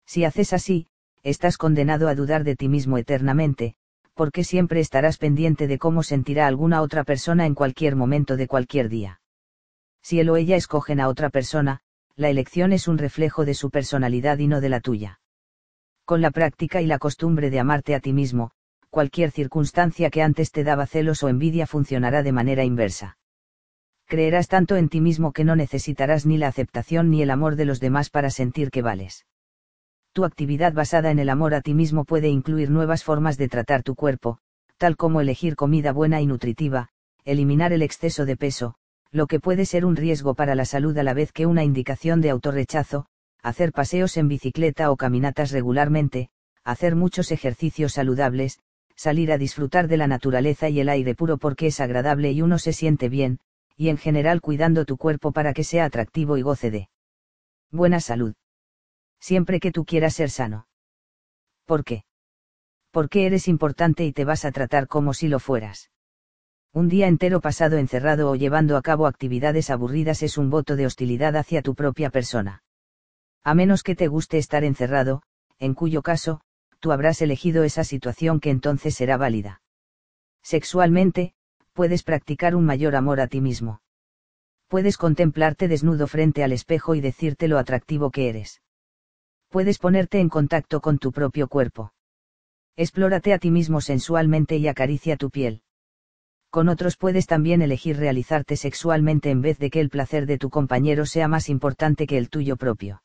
Si 0.05 0.23
haces 0.23 0.53
así, 0.53 0.87
estás 1.25 1.57
condenado 1.57 2.07
a 2.07 2.13
dudar 2.13 2.43
de 2.43 2.55
ti 2.55 2.69
mismo 2.69 2.99
eternamente, 2.99 3.73
porque 4.13 4.43
siempre 4.43 4.79
estarás 4.79 5.17
pendiente 5.17 5.67
de 5.67 5.79
cómo 5.79 6.03
sentirá 6.03 6.45
alguna 6.45 6.83
otra 6.83 7.03
persona 7.03 7.47
en 7.47 7.55
cualquier 7.55 7.95
momento 7.95 8.37
de 8.37 8.47
cualquier 8.47 8.89
día. 8.89 9.21
Si 10.03 10.19
él 10.19 10.29
o 10.29 10.37
ella 10.37 10.55
escogen 10.55 10.99
a 10.99 11.07
otra 11.07 11.31
persona, 11.31 11.79
la 12.15 12.29
elección 12.29 12.71
es 12.73 12.87
un 12.87 12.99
reflejo 12.99 13.43
de 13.43 13.55
su 13.55 13.71
personalidad 13.71 14.37
y 14.37 14.47
no 14.47 14.61
de 14.61 14.69
la 14.69 14.81
tuya. 14.81 15.19
Con 16.05 16.21
la 16.21 16.29
práctica 16.29 16.83
y 16.83 16.85
la 16.85 16.99
costumbre 16.99 17.49
de 17.49 17.59
amarte 17.59 17.95
a 17.95 17.99
ti 17.99 18.13
mismo, 18.13 18.51
cualquier 18.91 19.31
circunstancia 19.31 20.11
que 20.11 20.21
antes 20.21 20.51
te 20.51 20.63
daba 20.63 20.85
celos 20.85 21.23
o 21.23 21.27
envidia 21.27 21.65
funcionará 21.65 22.21
de 22.21 22.33
manera 22.33 22.63
inversa. 22.63 23.17
Creerás 24.05 24.47
tanto 24.47 24.75
en 24.75 24.89
ti 24.89 25.01
mismo 25.01 25.33
que 25.33 25.43
no 25.43 25.55
necesitarás 25.55 26.27
ni 26.27 26.37
la 26.37 26.49
aceptación 26.49 27.09
ni 27.09 27.23
el 27.23 27.31
amor 27.31 27.55
de 27.55 27.65
los 27.65 27.79
demás 27.79 28.11
para 28.11 28.29
sentir 28.29 28.69
que 28.69 28.83
vales. 28.83 29.25
Tu 30.15 30.23
actividad 30.23 30.71
basada 30.71 31.11
en 31.11 31.19
el 31.19 31.27
amor 31.27 31.53
a 31.53 31.59
ti 31.59 31.73
mismo 31.73 32.05
puede 32.05 32.29
incluir 32.29 32.71
nuevas 32.71 33.03
formas 33.03 33.37
de 33.37 33.49
tratar 33.49 33.83
tu 33.83 33.95
cuerpo, 33.95 34.37
tal 34.77 34.95
como 34.95 35.19
elegir 35.19 35.57
comida 35.57 35.91
buena 35.91 36.21
y 36.21 36.25
nutritiva, 36.25 36.87
eliminar 37.25 37.73
el 37.73 37.81
exceso 37.81 38.25
de 38.25 38.37
peso, 38.37 38.75
lo 39.11 39.27
que 39.27 39.41
puede 39.41 39.65
ser 39.65 39.83
un 39.83 39.97
riesgo 39.97 40.33
para 40.33 40.55
la 40.55 40.63
salud 40.63 40.97
a 40.97 41.03
la 41.03 41.13
vez 41.13 41.33
que 41.33 41.45
una 41.45 41.65
indicación 41.65 42.21
de 42.21 42.29
autorrechazo, 42.29 43.07
hacer 43.43 43.73
paseos 43.73 44.15
en 44.15 44.29
bicicleta 44.29 44.89
o 44.89 44.95
caminatas 44.95 45.51
regularmente, 45.51 46.29
hacer 46.63 46.95
muchos 46.95 47.33
ejercicios 47.33 47.91
saludables, 47.91 48.59
salir 48.95 49.33
a 49.33 49.37
disfrutar 49.37 49.89
de 49.89 49.97
la 49.97 50.07
naturaleza 50.07 50.69
y 50.69 50.79
el 50.79 50.87
aire 50.87 51.13
puro 51.13 51.37
porque 51.37 51.67
es 51.67 51.81
agradable 51.81 52.31
y 52.31 52.41
uno 52.41 52.57
se 52.57 52.71
siente 52.71 53.09
bien, 53.09 53.39
y 53.75 53.89
en 53.89 53.97
general 53.97 54.39
cuidando 54.39 54.85
tu 54.85 54.95
cuerpo 54.95 55.33
para 55.33 55.53
que 55.53 55.65
sea 55.65 55.83
atractivo 55.83 56.37
y 56.37 56.41
goce 56.41 56.71
de 56.71 56.87
buena 57.69 57.99
salud. 57.99 58.33
Siempre 59.19 59.59
que 59.59 59.71
tú 59.71 59.85
quieras 59.85 60.13
ser 60.13 60.29
sano. 60.29 60.67
¿Por 61.65 61.83
qué? 61.83 62.05
Porque 62.91 63.25
eres 63.25 63.47
importante 63.47 64.05
y 64.05 64.13
te 64.13 64.25
vas 64.25 64.45
a 64.45 64.51
tratar 64.51 64.87
como 64.87 65.13
si 65.13 65.27
lo 65.27 65.39
fueras. 65.39 65.89
Un 66.73 66.89
día 66.89 67.07
entero 67.07 67.39
pasado 67.41 67.77
encerrado 67.77 68.29
o 68.29 68.35
llevando 68.35 68.77
a 68.77 68.81
cabo 68.81 69.07
actividades 69.07 69.69
aburridas 69.69 70.21
es 70.23 70.37
un 70.37 70.49
voto 70.49 70.75
de 70.75 70.85
hostilidad 70.85 71.37
hacia 71.37 71.61
tu 71.61 71.73
propia 71.73 72.09
persona. 72.09 72.63
A 73.43 73.53
menos 73.53 73.81
que 73.81 73.95
te 73.95 74.07
guste 74.07 74.37
estar 74.37 74.63
encerrado, 74.63 75.21
en 75.57 75.73
cuyo 75.73 76.01
caso, 76.01 76.41
tú 76.79 76.91
habrás 76.91 77.21
elegido 77.21 77.63
esa 77.63 77.83
situación 77.83 78.39
que 78.39 78.49
entonces 78.49 78.95
será 78.95 79.17
válida. 79.17 79.61
Sexualmente, 80.43 81.33
puedes 81.73 82.03
practicar 82.03 82.55
un 82.55 82.65
mayor 82.65 82.95
amor 82.95 83.21
a 83.21 83.27
ti 83.27 83.41
mismo. 83.41 83.81
Puedes 84.67 84.97
contemplarte 84.97 85.67
desnudo 85.67 86.07
frente 86.07 86.43
al 86.43 86.51
espejo 86.51 86.95
y 86.95 87.01
decirte 87.01 87.47
lo 87.47 87.57
atractivo 87.57 88.11
que 88.11 88.29
eres. 88.29 88.61
Puedes 89.49 89.79
ponerte 89.79 90.19
en 90.19 90.29
contacto 90.29 90.81
con 90.81 90.97
tu 90.97 91.11
propio 91.11 91.47
cuerpo. 91.47 91.93
Explórate 92.75 93.33
a 93.33 93.39
ti 93.39 93.51
mismo 93.51 93.79
sensualmente 93.79 94.57
y 94.57 94.67
acaricia 94.67 95.15
tu 95.15 95.29
piel. 95.29 95.61
Con 96.49 96.69
otros 96.69 96.97
puedes 96.97 97.25
también 97.25 97.61
elegir 97.61 97.97
realizarte 97.97 98.57
sexualmente 98.57 99.29
en 99.29 99.41
vez 99.41 99.59
de 99.59 99.69
que 99.69 99.81
el 99.81 99.89
placer 99.89 100.25
de 100.25 100.37
tu 100.37 100.49
compañero 100.49 101.05
sea 101.05 101.27
más 101.27 101.49
importante 101.49 102.07
que 102.07 102.17
el 102.17 102.29
tuyo 102.29 102.55
propio. 102.55 103.01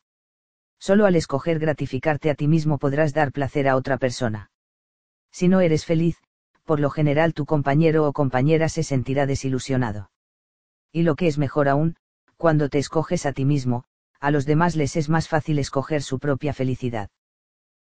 Solo 0.79 1.05
al 1.05 1.15
escoger 1.15 1.59
gratificarte 1.59 2.31
a 2.31 2.35
ti 2.35 2.49
mismo 2.49 2.79
podrás 2.79 3.13
dar 3.13 3.33
placer 3.33 3.69
a 3.69 3.77
otra 3.77 3.99
persona. 3.99 4.51
Si 5.31 5.47
no 5.49 5.61
eres 5.61 5.85
feliz, 5.85 6.17
por 6.65 6.81
lo 6.81 6.91
general 6.91 7.35
tu 7.35 7.45
compañero 7.45 8.07
o 8.07 8.13
compañera 8.13 8.69
se 8.69 8.83
sentirá 8.83 9.27
desilusionado. 9.27 10.11
Y 10.93 11.03
lo 11.03 11.17
que 11.17 11.27
es 11.27 11.39
mejor 11.39 11.69
aún, 11.69 11.97
cuando 12.37 12.69
te 12.69 12.79
escoges 12.79 13.27
a 13.27 13.33
ti 13.33 13.45
mismo, 13.45 13.85
a 14.21 14.31
los 14.31 14.47
demás 14.47 14.77
les 14.77 14.97
es 14.97 15.09
más 15.09 15.29
fácil 15.29 15.59
escoger 15.59 16.03
su 16.03 16.19
propia 16.19 16.53
felicidad. 16.53 17.11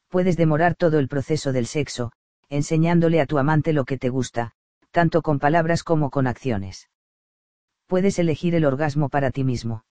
Puedes 0.10 0.38
demorar 0.38 0.76
todo 0.76 0.99
el 0.99 1.08
proceso 1.08 1.52
del 1.52 1.68
sexo, 1.68 2.12
enseñándole 2.49 3.22
a 3.22 3.26
tu 3.26 3.38
amante 3.38 3.74
lo 3.74 3.86
que 3.86 3.98
te 3.98 4.10
gusta, 4.10 4.53
tanto 4.91 5.22
con 5.22 5.40
palabras 5.40 5.84
como 5.84 6.10
con 6.10 6.28
acciones. 6.28 6.90
Puedes 7.88 8.20
elegir 8.20 8.56
el 8.56 8.66
orgasmo 8.66 9.10
para 9.10 9.32
ti 9.32 9.44
mismo 9.44 9.84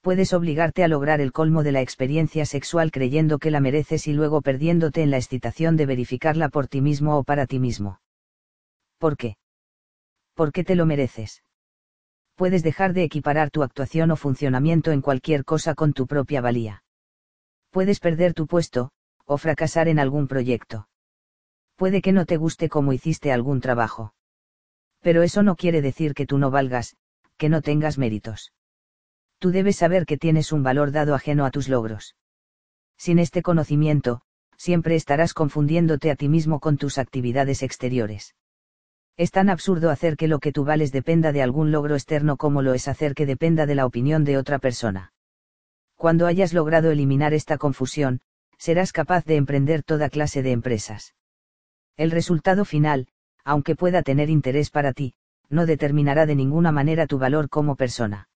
puedes 0.00 0.32
obligarte 0.32 0.82
a 0.82 0.88
lograr 0.88 1.20
el 1.20 1.32
colmo 1.32 1.62
de 1.62 1.72
la 1.72 1.82
experiencia 1.82 2.46
sexual 2.46 2.90
creyendo 2.90 3.38
que 3.38 3.50
la 3.50 3.60
mereces 3.60 4.06
y 4.06 4.12
luego 4.12 4.40
perdiéndote 4.40 5.02
en 5.02 5.10
la 5.10 5.18
excitación 5.18 5.76
de 5.76 5.86
verificarla 5.86 6.48
por 6.48 6.68
ti 6.68 6.80
mismo 6.80 7.18
o 7.18 7.24
para 7.24 7.46
ti 7.46 7.58
mismo. 7.58 8.00
¿Por 8.98 9.16
qué? 9.16 9.36
Porque 10.34 10.64
te 10.64 10.74
lo 10.74 10.86
mereces. 10.86 11.42
Puedes 12.40 12.62
dejar 12.62 12.94
de 12.94 13.02
equiparar 13.02 13.50
tu 13.50 13.62
actuación 13.62 14.10
o 14.12 14.16
funcionamiento 14.16 14.92
en 14.92 15.02
cualquier 15.02 15.44
cosa 15.44 15.74
con 15.74 15.92
tu 15.92 16.06
propia 16.06 16.40
valía. 16.40 16.82
Puedes 17.68 18.00
perder 18.00 18.32
tu 18.32 18.46
puesto, 18.46 18.92
o 19.26 19.36
fracasar 19.36 19.88
en 19.88 19.98
algún 19.98 20.26
proyecto. 20.26 20.88
Puede 21.76 22.00
que 22.00 22.12
no 22.12 22.24
te 22.24 22.38
guste 22.38 22.70
como 22.70 22.94
hiciste 22.94 23.30
algún 23.30 23.60
trabajo. 23.60 24.14
Pero 25.00 25.22
eso 25.22 25.42
no 25.42 25.54
quiere 25.54 25.82
decir 25.82 26.14
que 26.14 26.24
tú 26.24 26.38
no 26.38 26.50
valgas, 26.50 26.96
que 27.36 27.50
no 27.50 27.60
tengas 27.60 27.98
méritos 27.98 28.52
tú 29.40 29.50
debes 29.50 29.76
saber 29.76 30.06
que 30.06 30.18
tienes 30.18 30.52
un 30.52 30.62
valor 30.62 30.92
dado 30.92 31.14
ajeno 31.14 31.46
a 31.46 31.50
tus 31.50 31.68
logros. 31.68 32.14
Sin 32.96 33.18
este 33.18 33.42
conocimiento, 33.42 34.20
siempre 34.56 34.94
estarás 34.94 35.32
confundiéndote 35.32 36.10
a 36.10 36.14
ti 36.14 36.28
mismo 36.28 36.60
con 36.60 36.76
tus 36.76 36.98
actividades 36.98 37.62
exteriores. 37.62 38.34
Es 39.20 39.32
tan 39.32 39.50
absurdo 39.50 39.90
hacer 39.90 40.16
que 40.16 40.28
lo 40.28 40.38
que 40.38 40.50
tú 40.50 40.64
vales 40.64 40.92
dependa 40.92 41.30
de 41.30 41.42
algún 41.42 41.70
logro 41.70 41.94
externo 41.94 42.38
como 42.38 42.62
lo 42.62 42.72
es 42.72 42.88
hacer 42.88 43.14
que 43.14 43.26
dependa 43.26 43.66
de 43.66 43.74
la 43.74 43.84
opinión 43.84 44.24
de 44.24 44.38
otra 44.38 44.58
persona. 44.58 45.12
Cuando 45.94 46.26
hayas 46.26 46.54
logrado 46.54 46.90
eliminar 46.90 47.34
esta 47.34 47.58
confusión, 47.58 48.22
serás 48.56 48.92
capaz 48.92 49.26
de 49.26 49.36
emprender 49.36 49.82
toda 49.82 50.08
clase 50.08 50.42
de 50.42 50.52
empresas. 50.52 51.14
El 51.98 52.12
resultado 52.12 52.64
final, 52.64 53.08
aunque 53.44 53.76
pueda 53.76 54.02
tener 54.02 54.30
interés 54.30 54.70
para 54.70 54.94
ti, 54.94 55.12
no 55.50 55.66
determinará 55.66 56.24
de 56.24 56.36
ninguna 56.36 56.72
manera 56.72 57.06
tu 57.06 57.18
valor 57.18 57.50
como 57.50 57.76
persona. 57.76 58.30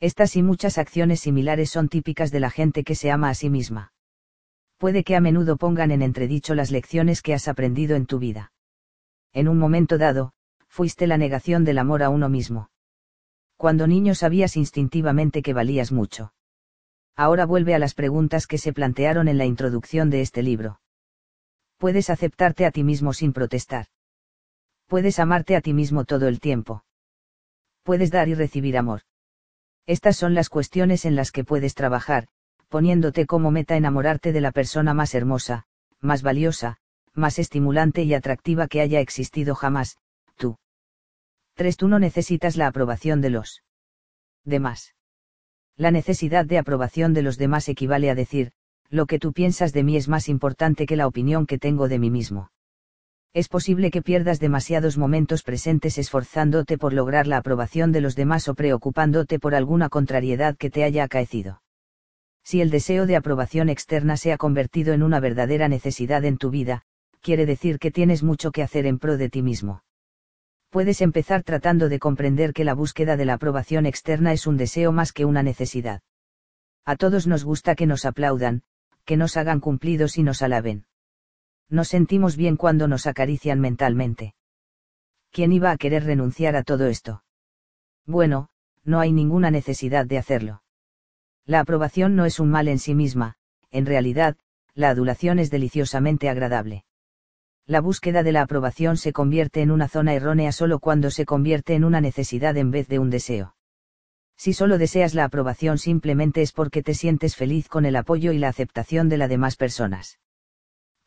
Estas 0.00 0.34
y 0.34 0.42
muchas 0.42 0.76
acciones 0.76 1.20
similares 1.20 1.70
son 1.70 1.88
típicas 1.88 2.32
de 2.32 2.40
la 2.40 2.50
gente 2.50 2.82
que 2.82 2.96
se 2.96 3.12
ama 3.12 3.28
a 3.28 3.34
sí 3.34 3.48
misma. 3.48 3.92
Puede 4.76 5.04
que 5.04 5.14
a 5.14 5.20
menudo 5.20 5.56
pongan 5.56 5.92
en 5.92 6.02
entredicho 6.02 6.56
las 6.56 6.72
lecciones 6.72 7.22
que 7.22 7.32
has 7.32 7.46
aprendido 7.46 7.94
en 7.94 8.06
tu 8.06 8.18
vida. 8.18 8.50
En 9.32 9.48
un 9.48 9.58
momento 9.58 9.98
dado, 9.98 10.32
fuiste 10.68 11.06
la 11.06 11.18
negación 11.18 11.64
del 11.64 11.78
amor 11.78 12.02
a 12.02 12.08
uno 12.08 12.28
mismo. 12.28 12.70
Cuando 13.56 13.86
niño 13.86 14.14
sabías 14.14 14.56
instintivamente 14.56 15.42
que 15.42 15.52
valías 15.52 15.92
mucho. 15.92 16.32
Ahora 17.16 17.44
vuelve 17.44 17.74
a 17.74 17.78
las 17.78 17.94
preguntas 17.94 18.46
que 18.46 18.58
se 18.58 18.72
plantearon 18.72 19.28
en 19.28 19.36
la 19.36 19.44
introducción 19.44 20.10
de 20.10 20.22
este 20.22 20.42
libro. 20.42 20.80
Puedes 21.76 22.10
aceptarte 22.10 22.66
a 22.66 22.70
ti 22.70 22.84
mismo 22.84 23.12
sin 23.12 23.32
protestar. 23.32 23.86
Puedes 24.86 25.18
amarte 25.18 25.56
a 25.56 25.60
ti 25.60 25.72
mismo 25.72 26.04
todo 26.04 26.28
el 26.28 26.40
tiempo. 26.40 26.84
Puedes 27.82 28.10
dar 28.10 28.28
y 28.28 28.34
recibir 28.34 28.76
amor. 28.76 29.02
Estas 29.86 30.16
son 30.16 30.34
las 30.34 30.48
cuestiones 30.48 31.04
en 31.04 31.16
las 31.16 31.32
que 31.32 31.44
puedes 31.44 31.74
trabajar, 31.74 32.28
poniéndote 32.68 33.26
como 33.26 33.50
meta 33.50 33.76
enamorarte 33.76 34.32
de 34.32 34.40
la 34.40 34.52
persona 34.52 34.94
más 34.94 35.14
hermosa, 35.14 35.66
más 36.00 36.22
valiosa, 36.22 36.78
más 37.14 37.38
estimulante 37.38 38.02
y 38.02 38.14
atractiva 38.14 38.68
que 38.68 38.80
haya 38.80 39.00
existido 39.00 39.54
jamás, 39.54 39.96
tú. 40.36 40.56
3. 41.54 41.76
Tú 41.76 41.88
no 41.88 41.98
necesitas 41.98 42.56
la 42.56 42.66
aprobación 42.66 43.20
de 43.20 43.30
los 43.30 43.62
demás. 44.44 44.94
La 45.76 45.90
necesidad 45.90 46.46
de 46.46 46.58
aprobación 46.58 47.12
de 47.14 47.22
los 47.22 47.38
demás 47.38 47.68
equivale 47.68 48.10
a 48.10 48.14
decir, 48.14 48.52
lo 48.90 49.06
que 49.06 49.18
tú 49.18 49.32
piensas 49.32 49.72
de 49.72 49.84
mí 49.84 49.96
es 49.96 50.08
más 50.08 50.28
importante 50.28 50.86
que 50.86 50.96
la 50.96 51.06
opinión 51.06 51.46
que 51.46 51.58
tengo 51.58 51.88
de 51.88 51.98
mí 51.98 52.10
mismo. 52.10 52.50
Es 53.32 53.48
posible 53.48 53.92
que 53.92 54.02
pierdas 54.02 54.40
demasiados 54.40 54.98
momentos 54.98 55.44
presentes 55.44 55.98
esforzándote 55.98 56.78
por 56.78 56.92
lograr 56.92 57.28
la 57.28 57.36
aprobación 57.36 57.92
de 57.92 58.00
los 58.00 58.16
demás 58.16 58.48
o 58.48 58.54
preocupándote 58.54 59.38
por 59.38 59.54
alguna 59.54 59.88
contrariedad 59.88 60.56
que 60.56 60.68
te 60.68 60.82
haya 60.82 61.04
acaecido. 61.04 61.62
Si 62.42 62.60
el 62.60 62.70
deseo 62.70 63.06
de 63.06 63.14
aprobación 63.16 63.68
externa 63.68 64.16
se 64.16 64.32
ha 64.32 64.36
convertido 64.36 64.92
en 64.94 65.04
una 65.04 65.20
verdadera 65.20 65.68
necesidad 65.68 66.24
en 66.24 66.38
tu 66.38 66.50
vida, 66.50 66.82
quiere 67.20 67.46
decir 67.46 67.78
que 67.78 67.90
tienes 67.90 68.22
mucho 68.22 68.50
que 68.50 68.62
hacer 68.62 68.86
en 68.86 68.98
pro 68.98 69.16
de 69.16 69.28
ti 69.28 69.42
mismo. 69.42 69.82
Puedes 70.70 71.00
empezar 71.00 71.42
tratando 71.42 71.88
de 71.88 71.98
comprender 71.98 72.52
que 72.52 72.64
la 72.64 72.74
búsqueda 72.74 73.16
de 73.16 73.24
la 73.24 73.34
aprobación 73.34 73.86
externa 73.86 74.32
es 74.32 74.46
un 74.46 74.56
deseo 74.56 74.92
más 74.92 75.12
que 75.12 75.24
una 75.24 75.42
necesidad. 75.42 76.02
A 76.84 76.96
todos 76.96 77.26
nos 77.26 77.44
gusta 77.44 77.74
que 77.74 77.86
nos 77.86 78.04
aplaudan, 78.04 78.62
que 79.04 79.16
nos 79.16 79.36
hagan 79.36 79.60
cumplidos 79.60 80.16
y 80.16 80.22
nos 80.22 80.42
alaben. 80.42 80.86
Nos 81.68 81.88
sentimos 81.88 82.36
bien 82.36 82.56
cuando 82.56 82.88
nos 82.88 83.06
acarician 83.06 83.60
mentalmente. 83.60 84.34
¿Quién 85.32 85.52
iba 85.52 85.70
a 85.70 85.76
querer 85.76 86.04
renunciar 86.04 86.56
a 86.56 86.62
todo 86.62 86.86
esto? 86.86 87.24
Bueno, 88.06 88.48
no 88.84 89.00
hay 89.00 89.12
ninguna 89.12 89.50
necesidad 89.50 90.06
de 90.06 90.18
hacerlo. 90.18 90.62
La 91.44 91.60
aprobación 91.60 92.16
no 92.16 92.24
es 92.24 92.40
un 92.40 92.50
mal 92.50 92.68
en 92.68 92.78
sí 92.78 92.94
misma, 92.94 93.36
en 93.70 93.86
realidad, 93.86 94.36
la 94.74 94.90
adulación 94.90 95.38
es 95.38 95.50
deliciosamente 95.50 96.28
agradable. 96.28 96.84
La 97.70 97.80
búsqueda 97.80 98.22
de 98.22 98.32
la 98.32 98.42
aprobación 98.42 98.96
se 98.96 99.12
convierte 99.12 99.62
en 99.62 99.70
una 99.70 99.86
zona 99.86 100.14
errónea 100.14 100.50
solo 100.52 100.80
cuando 100.80 101.10
se 101.10 101.24
convierte 101.24 101.74
en 101.74 101.84
una 101.84 102.00
necesidad 102.00 102.56
en 102.56 102.70
vez 102.70 102.88
de 102.88 102.98
un 102.98 103.10
deseo. 103.10 103.54
Si 104.36 104.52
solo 104.52 104.78
deseas 104.78 105.14
la 105.14 105.24
aprobación 105.24 105.78
simplemente 105.78 106.42
es 106.42 106.52
porque 106.52 106.82
te 106.82 106.94
sientes 106.94 107.36
feliz 107.36 107.68
con 107.68 107.84
el 107.84 107.96
apoyo 107.96 108.32
y 108.32 108.38
la 108.38 108.48
aceptación 108.48 109.08
de 109.08 109.18
las 109.18 109.28
demás 109.28 109.56
personas 109.56 110.18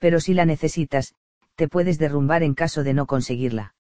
pero 0.04 0.20
si 0.20 0.34
la 0.34 0.44
necesitas, 0.44 1.16
te 1.56 1.70
puedes 1.70 1.98
derrumbar 1.98 2.44
en 2.44 2.56
caso 2.56 2.84
de 2.84 2.94
no 2.94 3.06
conseguirla. 3.06 3.74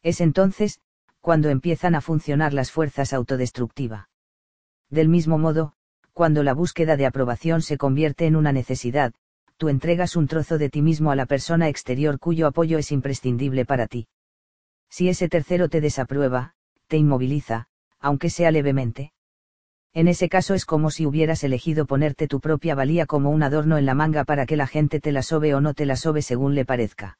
Es 0.00 0.20
entonces, 0.20 0.78
cuando 1.20 1.48
empiezan 1.48 1.96
a 1.96 2.00
funcionar 2.00 2.52
las 2.54 2.70
fuerzas 2.70 3.12
autodestructiva. 3.12 4.10
Del 4.90 5.08
mismo 5.08 5.38
modo, 5.38 5.72
cuando 6.12 6.44
la 6.44 6.54
búsqueda 6.54 6.96
de 6.96 7.04
aprobación 7.04 7.62
se 7.62 7.78
convierte 7.78 8.26
en 8.26 8.36
una 8.36 8.52
necesidad, 8.52 9.12
tú 9.60 9.68
entregas 9.68 10.16
un 10.16 10.26
trozo 10.26 10.56
de 10.56 10.70
ti 10.70 10.80
mismo 10.80 11.10
a 11.10 11.16
la 11.16 11.26
persona 11.26 11.68
exterior 11.68 12.18
cuyo 12.18 12.46
apoyo 12.46 12.78
es 12.78 12.90
imprescindible 12.92 13.66
para 13.66 13.86
ti. 13.86 14.08
Si 14.88 15.10
ese 15.10 15.28
tercero 15.28 15.68
te 15.68 15.82
desaprueba, 15.82 16.54
te 16.86 16.96
inmoviliza, 16.96 17.66
aunque 17.98 18.30
sea 18.30 18.52
levemente. 18.52 19.12
En 19.92 20.08
ese 20.08 20.30
caso 20.30 20.54
es 20.54 20.64
como 20.64 20.90
si 20.90 21.04
hubieras 21.04 21.44
elegido 21.44 21.84
ponerte 21.84 22.26
tu 22.26 22.40
propia 22.40 22.74
valía 22.74 23.04
como 23.04 23.28
un 23.28 23.42
adorno 23.42 23.76
en 23.76 23.84
la 23.84 23.92
manga 23.92 24.24
para 24.24 24.46
que 24.46 24.56
la 24.56 24.66
gente 24.66 24.98
te 24.98 25.12
la 25.12 25.22
sobe 25.22 25.54
o 25.54 25.60
no 25.60 25.74
te 25.74 25.84
la 25.84 25.96
sobe 25.96 26.22
según 26.22 26.54
le 26.54 26.64
parezca. 26.64 27.18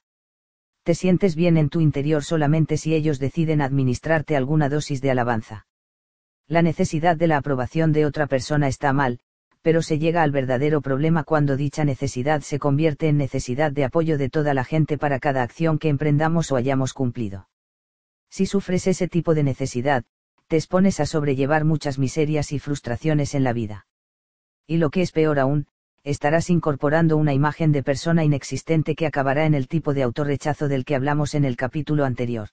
Te 0.82 0.94
sientes 0.94 1.36
bien 1.36 1.58
en 1.58 1.68
tu 1.68 1.82
interior 1.82 2.24
solamente 2.24 2.78
si 2.78 2.94
ellos 2.94 3.18
deciden 3.18 3.60
administrarte 3.60 4.34
alguna 4.34 4.70
dosis 4.70 5.02
de 5.02 5.10
alabanza. 5.10 5.66
La 6.48 6.62
necesidad 6.62 7.18
de 7.18 7.26
la 7.26 7.36
aprobación 7.36 7.92
de 7.92 8.06
otra 8.06 8.26
persona 8.26 8.66
está 8.66 8.94
mal, 8.94 9.20
pero 9.62 9.82
se 9.82 9.98
llega 9.98 10.22
al 10.22 10.30
verdadero 10.30 10.80
problema 10.80 11.24
cuando 11.24 11.56
dicha 11.56 11.84
necesidad 11.84 12.40
se 12.40 12.58
convierte 12.58 13.08
en 13.08 13.18
necesidad 13.18 13.72
de 13.72 13.84
apoyo 13.84 14.16
de 14.16 14.30
toda 14.30 14.54
la 14.54 14.64
gente 14.64 14.96
para 14.96 15.18
cada 15.18 15.42
acción 15.42 15.78
que 15.78 15.88
emprendamos 15.88 16.50
o 16.50 16.56
hayamos 16.56 16.94
cumplido. 16.94 17.48
Si 18.30 18.46
sufres 18.46 18.86
ese 18.86 19.08
tipo 19.08 19.34
de 19.34 19.42
necesidad, 19.42 20.04
te 20.46 20.56
expones 20.56 21.00
a 21.00 21.06
sobrellevar 21.06 21.64
muchas 21.64 21.98
miserias 21.98 22.52
y 22.52 22.58
frustraciones 22.58 23.34
en 23.34 23.44
la 23.44 23.52
vida. 23.52 23.86
Y 24.66 24.78
lo 24.78 24.90
que 24.90 25.02
es 25.02 25.12
peor 25.12 25.38
aún, 25.38 25.66
estarás 26.04 26.48
incorporando 26.48 27.16
una 27.16 27.34
imagen 27.34 27.72
de 27.72 27.82
persona 27.82 28.24
inexistente 28.24 28.94
que 28.94 29.06
acabará 29.06 29.44
en 29.44 29.54
el 29.54 29.68
tipo 29.68 29.92
de 29.92 30.02
autorrechazo 30.02 30.68
del 30.68 30.84
que 30.84 30.94
hablamos 30.94 31.34
en 31.34 31.44
el 31.44 31.56
capítulo 31.56 32.04
anterior. 32.04 32.48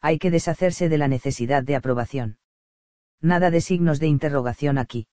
Hay 0.00 0.18
que 0.18 0.30
deshacerse 0.30 0.88
de 0.88 0.98
la 0.98 1.08
necesidad 1.08 1.62
de 1.62 1.76
aprobación. 1.76 2.38
Nada 3.20 3.50
de 3.50 3.60
signos 3.60 3.98
de 3.98 4.06
interrogación 4.06 4.78
aquí. 4.78 5.06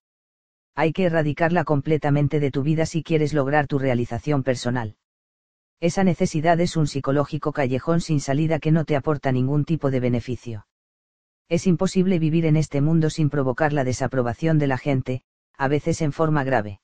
Hay 0.75 0.91
que 0.91 1.05
erradicarla 1.05 1.63
completamente 1.63 2.41
de 2.41 2.51
tu 2.51 2.61
vida 2.61 2.85
si 2.85 3.01
quieres 3.01 3.33
lograr 3.33 3.65
tu 3.65 3.79
realización 3.79 4.43
personal. 4.43 4.97
Esa 5.79 6.03
necesidad 6.03 6.59
es 6.59 6.75
un 6.75 6.87
psicológico 6.87 7.53
callejón 7.53 8.01
sin 8.01 8.19
salida 8.19 8.59
que 8.59 8.71
no 8.71 8.83
te 8.83 8.97
aporta 8.97 9.31
ningún 9.31 9.63
tipo 9.63 9.89
de 9.89 10.01
beneficio. 10.01 10.67
Es 11.47 11.65
imposible 11.65 12.19
vivir 12.19 12.45
en 12.45 12.57
este 12.57 12.81
mundo 12.81 13.09
sin 13.09 13.29
provocar 13.29 13.71
la 13.71 13.85
desaprobación 13.85 14.57
de 14.57 14.67
la 14.67 14.77
gente, 14.77 15.21
a 15.57 15.69
veces 15.69 16.01
en 16.01 16.11
forma 16.11 16.43
grave. 16.43 16.81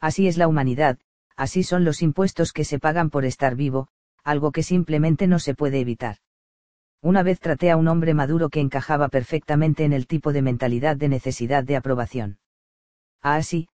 Así 0.00 0.26
es 0.26 0.36
la 0.36 0.48
humanidad, 0.48 0.98
así 1.36 1.62
son 1.62 1.84
los 1.84 2.02
impuestos 2.02 2.52
que 2.52 2.64
se 2.64 2.80
pagan 2.80 3.10
por 3.10 3.24
estar 3.24 3.54
vivo, 3.54 3.88
algo 4.24 4.50
que 4.50 4.62
simplemente 4.62 5.26
no 5.28 5.38
se 5.38 5.54
puede 5.54 5.78
evitar. 5.78 6.16
Una 7.00 7.22
vez 7.22 7.38
traté 7.38 7.70
a 7.70 7.76
un 7.76 7.86
hombre 7.86 8.14
maduro 8.14 8.48
que 8.48 8.60
encajaba 8.60 9.08
perfectamente 9.08 9.84
en 9.84 9.92
el 9.92 10.06
tipo 10.06 10.32
de 10.32 10.42
mentalidad 10.42 10.96
de 10.96 11.08
necesidad 11.08 11.62
de 11.62 11.76
aprobación. 11.76 12.38
Así, 13.24 13.68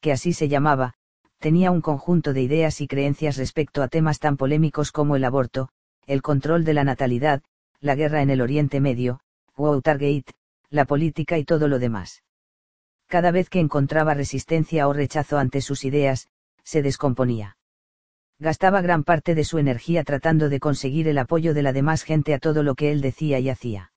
que 0.00 0.12
así 0.12 0.32
se 0.32 0.48
llamaba, 0.48 0.94
tenía 1.38 1.70
un 1.70 1.82
conjunto 1.82 2.32
de 2.32 2.40
ideas 2.40 2.80
y 2.80 2.88
creencias 2.88 3.36
respecto 3.36 3.82
a 3.82 3.88
temas 3.88 4.18
tan 4.18 4.38
polémicos 4.38 4.92
como 4.92 5.14
el 5.14 5.24
aborto, 5.24 5.68
el 6.06 6.22
control 6.22 6.64
de 6.64 6.72
la 6.72 6.84
natalidad, 6.84 7.42
la 7.80 7.96
guerra 7.96 8.22
en 8.22 8.30
el 8.30 8.40
Oriente 8.40 8.80
Medio, 8.80 9.20
Watergate, 9.58 10.32
la 10.70 10.86
política 10.86 11.36
y 11.36 11.44
todo 11.44 11.68
lo 11.68 11.78
demás. 11.78 12.22
Cada 13.06 13.30
vez 13.30 13.50
que 13.50 13.60
encontraba 13.60 14.14
resistencia 14.14 14.88
o 14.88 14.94
rechazo 14.94 15.36
ante 15.36 15.60
sus 15.60 15.84
ideas, 15.84 16.28
se 16.62 16.80
descomponía. 16.80 17.58
Gastaba 18.38 18.80
gran 18.80 19.04
parte 19.04 19.34
de 19.34 19.44
su 19.44 19.58
energía 19.58 20.02
tratando 20.02 20.48
de 20.48 20.60
conseguir 20.60 21.08
el 21.08 21.18
apoyo 21.18 21.52
de 21.52 21.62
la 21.62 21.74
demás 21.74 22.04
gente 22.04 22.32
a 22.32 22.38
todo 22.38 22.62
lo 22.62 22.74
que 22.74 22.90
él 22.90 23.02
decía 23.02 23.38
y 23.38 23.50
hacía. 23.50 23.92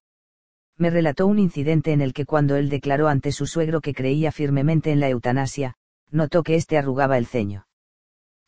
Me 0.78 0.90
relató 0.92 1.26
un 1.26 1.40
incidente 1.40 1.92
en 1.92 2.02
el 2.02 2.14
que 2.14 2.26
cuando 2.26 2.56
él 2.56 2.70
declaró 2.70 3.08
ante 3.08 3.32
su 3.32 3.48
suegro 3.48 3.82
que 3.82 3.96
creía 3.96 4.32
firmemente 4.32 4.92
en 4.92 5.00
la 5.00 5.10
eutanasia, 5.10 5.76
notó 6.12 6.44
que 6.44 6.56
éste 6.56 6.78
arrugaba 6.78 7.18
el 7.18 7.26
ceño. 7.26 7.68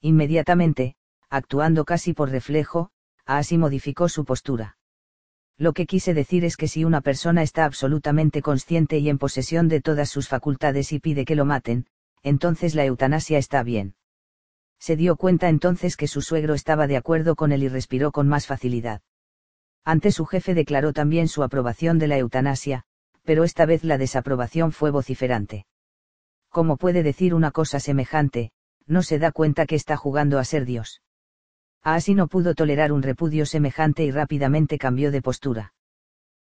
Inmediatamente, 0.02 0.96
actuando 1.30 1.86
casi 1.86 2.14
por 2.14 2.30
reflejo, 2.30 2.92
así 3.26 3.58
modificó 3.58 4.10
su 4.10 4.26
postura. 4.26 4.78
Lo 5.58 5.74
que 5.74 5.86
quise 5.86 6.14
decir 6.14 6.46
es 6.46 6.56
que 6.56 6.68
si 6.68 6.86
una 6.86 7.02
persona 7.02 7.44
está 7.44 7.66
absolutamente 7.66 8.42
consciente 8.42 9.00
y 9.00 9.10
en 9.10 9.18
posesión 9.18 9.68
de 9.68 9.82
todas 9.82 10.10
sus 10.10 10.30
facultades 10.30 10.94
y 10.94 11.00
pide 11.00 11.26
que 11.26 11.36
lo 11.36 11.46
maten, 11.46 11.86
entonces 12.24 12.76
la 12.76 12.86
eutanasia 12.86 13.38
está 13.38 13.64
bien. 13.64 13.96
Se 14.80 14.96
dio 14.96 15.18
cuenta 15.18 15.50
entonces 15.50 15.98
que 15.98 16.08
su 16.08 16.22
suegro 16.22 16.54
estaba 16.54 16.88
de 16.88 16.96
acuerdo 16.96 17.36
con 17.36 17.52
él 17.52 17.64
y 17.64 17.68
respiró 17.68 18.12
con 18.12 18.28
más 18.28 18.48
facilidad. 18.48 19.02
Ante 19.86 20.12
su 20.12 20.26
jefe 20.26 20.54
declaró 20.54 20.94
también 20.94 21.28
su 21.28 21.44
aprobación 21.44 22.00
de 22.00 22.08
la 22.08 22.18
eutanasia, 22.18 22.84
pero 23.24 23.44
esta 23.44 23.66
vez 23.66 23.84
la 23.84 23.98
desaprobación 23.98 24.72
fue 24.72 24.92
vociferante. 24.92 25.66
¿Cómo 26.50 26.78
puede 26.78 27.04
decir 27.04 27.34
una 27.34 27.52
cosa 27.52 27.80
semejante? 27.80 28.52
No 28.88 29.04
se 29.04 29.20
da 29.20 29.32
cuenta 29.32 29.66
que 29.66 29.76
está 29.76 29.98
jugando 29.98 30.40
a 30.40 30.44
ser 30.44 30.66
Dios. 30.66 31.02
Así 31.84 32.16
no 32.16 32.28
pudo 32.28 32.56
tolerar 32.56 32.92
un 32.92 33.04
repudio 33.04 33.46
semejante 33.46 34.04
y 34.04 34.12
rápidamente 34.12 34.78
cambió 34.78 35.12
de 35.12 35.22
postura. 35.22 35.74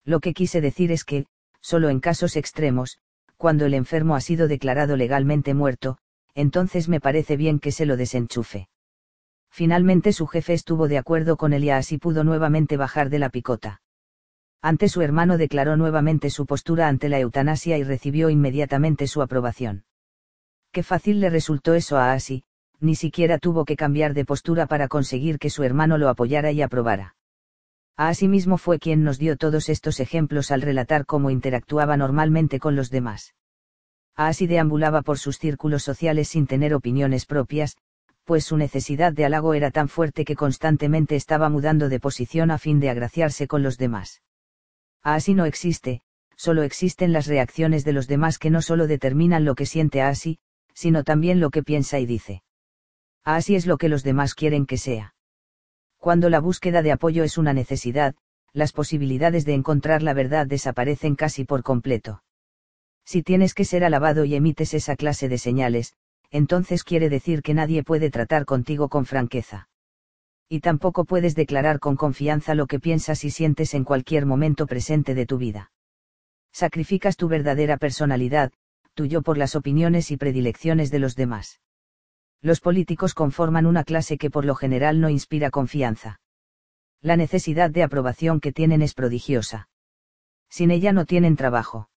Lo 0.05 0.21
que 0.21 0.33
quise 0.33 0.61
decir 0.61 0.91
es 0.91 1.03
que, 1.03 1.25
solo 1.61 1.89
en 1.89 1.99
casos 1.99 2.35
extremos, 2.35 2.99
cuando 3.37 3.65
el 3.65 3.73
enfermo 3.73 4.15
ha 4.15 4.21
sido 4.21 4.47
declarado 4.47 4.95
legalmente 4.95 5.53
muerto, 5.53 5.97
entonces 6.33 6.87
me 6.89 6.99
parece 6.99 7.37
bien 7.37 7.59
que 7.59 7.71
se 7.71 7.85
lo 7.85 7.97
desenchufe. 7.97 8.69
Finalmente 9.51 10.13
su 10.13 10.27
jefe 10.27 10.53
estuvo 10.53 10.87
de 10.87 10.97
acuerdo 10.97 11.37
con 11.37 11.53
él 11.53 11.63
y 11.63 11.69
así 11.69 11.97
pudo 11.97 12.23
nuevamente 12.23 12.77
bajar 12.77 13.09
de 13.09 13.19
la 13.19 13.29
picota. 13.29 13.81
Ante 14.61 14.89
su 14.89 15.01
hermano 15.01 15.37
declaró 15.37 15.77
nuevamente 15.77 16.29
su 16.29 16.45
postura 16.45 16.87
ante 16.87 17.09
la 17.09 17.19
eutanasia 17.19 17.77
y 17.77 17.83
recibió 17.83 18.29
inmediatamente 18.29 19.07
su 19.07 19.21
aprobación. 19.21 19.85
Qué 20.71 20.83
fácil 20.83 21.19
le 21.19 21.29
resultó 21.29 21.73
eso 21.73 21.97
a 21.97 22.13
Asi, 22.13 22.43
ni 22.79 22.95
siquiera 22.95 23.37
tuvo 23.37 23.65
que 23.65 23.75
cambiar 23.75 24.13
de 24.13 24.25
postura 24.25 24.67
para 24.67 24.87
conseguir 24.87 25.39
que 25.39 25.49
su 25.49 25.63
hermano 25.63 25.97
lo 25.97 26.09
apoyara 26.09 26.51
y 26.51 26.61
aprobara. 26.61 27.15
Asimismo 27.97 28.57
fue 28.57 28.79
quien 28.79 29.03
nos 29.03 29.17
dio 29.17 29.35
todos 29.35 29.67
estos 29.67 29.99
ejemplos 29.99 30.51
al 30.51 30.61
relatar 30.61 31.05
cómo 31.05 31.31
interactuaba 31.31 31.97
normalmente 31.97 32.59
con 32.59 32.75
los 32.75 32.89
demás. 32.89 33.33
Así 34.15 34.47
deambulaba 34.47 35.01
por 35.01 35.17
sus 35.17 35.37
círculos 35.37 35.83
sociales 35.83 36.29
sin 36.29 36.47
tener 36.47 36.73
opiniones 36.73 37.25
propias, 37.25 37.77
pues 38.29 38.45
su 38.45 38.57
necesidad 38.57 39.11
de 39.11 39.25
halago 39.25 39.55
era 39.55 39.71
tan 39.71 39.89
fuerte 39.89 40.23
que 40.23 40.35
constantemente 40.35 41.15
estaba 41.15 41.49
mudando 41.49 41.89
de 41.89 41.99
posición 41.99 42.51
a 42.51 42.59
fin 42.59 42.79
de 42.79 42.91
agraciarse 42.91 43.47
con 43.47 43.63
los 43.63 43.79
demás. 43.79 44.21
Así 45.01 45.33
no 45.33 45.45
existe, 45.45 46.01
solo 46.35 46.61
existen 46.61 47.11
las 47.11 47.25
reacciones 47.25 47.83
de 47.85 47.93
los 47.93 48.07
demás 48.07 48.37
que 48.37 48.51
no 48.51 48.61
solo 48.61 48.85
determinan 48.85 49.45
lo 49.45 49.55
que 49.55 49.65
siente 49.65 50.03
Asi, 50.03 50.37
sino 50.75 51.03
también 51.03 51.39
lo 51.39 51.49
que 51.49 51.63
piensa 51.63 51.97
y 51.97 52.05
dice. 52.05 52.43
Así 53.23 53.55
es 53.55 53.65
lo 53.65 53.79
que 53.79 53.89
los 53.89 54.03
demás 54.03 54.35
quieren 54.35 54.67
que 54.67 54.77
sea. 54.77 55.15
Cuando 55.97 56.29
la 56.29 56.39
búsqueda 56.39 56.83
de 56.83 56.91
apoyo 56.91 57.23
es 57.23 57.39
una 57.39 57.53
necesidad, 57.53 58.13
las 58.53 58.73
posibilidades 58.73 59.43
de 59.43 59.55
encontrar 59.55 60.03
la 60.03 60.13
verdad 60.13 60.45
desaparecen 60.45 61.15
casi 61.15 61.45
por 61.45 61.63
completo. 61.63 62.21
Si 63.03 63.23
tienes 63.23 63.55
que 63.55 63.65
ser 63.65 63.83
alabado 63.83 64.23
y 64.23 64.35
emites 64.35 64.75
esa 64.75 64.95
clase 64.95 65.29
de 65.29 65.39
señales, 65.39 65.95
entonces 66.31 66.83
quiere 66.83 67.09
decir 67.09 67.41
que 67.41 67.53
nadie 67.53 67.83
puede 67.83 68.09
tratar 68.09 68.45
contigo 68.45 68.89
con 68.89 69.05
franqueza. 69.05 69.69
Y 70.47 70.61
tampoco 70.61 71.05
puedes 71.05 71.35
declarar 71.35 71.79
con 71.79 71.95
confianza 71.95 72.55
lo 72.55 72.67
que 72.67 72.79
piensas 72.79 73.23
y 73.23 73.31
sientes 73.31 73.73
en 73.73 73.83
cualquier 73.83 74.25
momento 74.25 74.65
presente 74.65 75.13
de 75.13 75.25
tu 75.25 75.37
vida. 75.37 75.71
Sacrificas 76.51 77.17
tu 77.17 77.27
verdadera 77.27 77.77
personalidad, 77.77 78.51
tuyo 78.95 79.21
por 79.21 79.37
las 79.37 79.55
opiniones 79.55 80.11
y 80.11 80.17
predilecciones 80.17 80.91
de 80.91 80.99
los 80.99 81.15
demás. 81.15 81.61
Los 82.41 82.61
políticos 82.61 83.13
conforman 83.13 83.65
una 83.65 83.83
clase 83.83 84.17
que 84.17 84.29
por 84.29 84.45
lo 84.45 84.55
general 84.55 85.01
no 85.01 85.09
inspira 85.09 85.51
confianza. 85.51 86.19
La 87.01 87.15
necesidad 87.15 87.69
de 87.69 87.83
aprobación 87.83 88.39
que 88.39 88.51
tienen 88.51 88.81
es 88.81 88.93
prodigiosa. 88.93 89.69
Sin 90.49 90.71
ella 90.71 90.91
no 90.91 91.05
tienen 91.05 91.35
trabajo. 91.35 91.89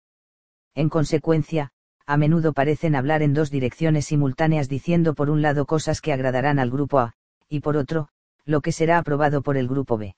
En 0.74 0.88
consecuencia, 0.88 1.72
a 2.06 2.16
menudo 2.16 2.52
parecen 2.52 2.94
hablar 2.94 3.22
en 3.22 3.34
dos 3.34 3.50
direcciones 3.50 4.06
simultáneas 4.06 4.68
diciendo 4.68 5.14
por 5.14 5.30
un 5.30 5.42
lado 5.42 5.66
cosas 5.66 6.00
que 6.00 6.12
agradarán 6.12 6.58
al 6.58 6.70
grupo 6.70 6.98
A, 6.98 7.14
y 7.48 7.60
por 7.60 7.76
otro, 7.76 8.08
lo 8.44 8.60
que 8.60 8.72
será 8.72 8.98
aprobado 8.98 9.42
por 9.42 9.56
el 9.56 9.68
grupo 9.68 9.98
B. 9.98 10.16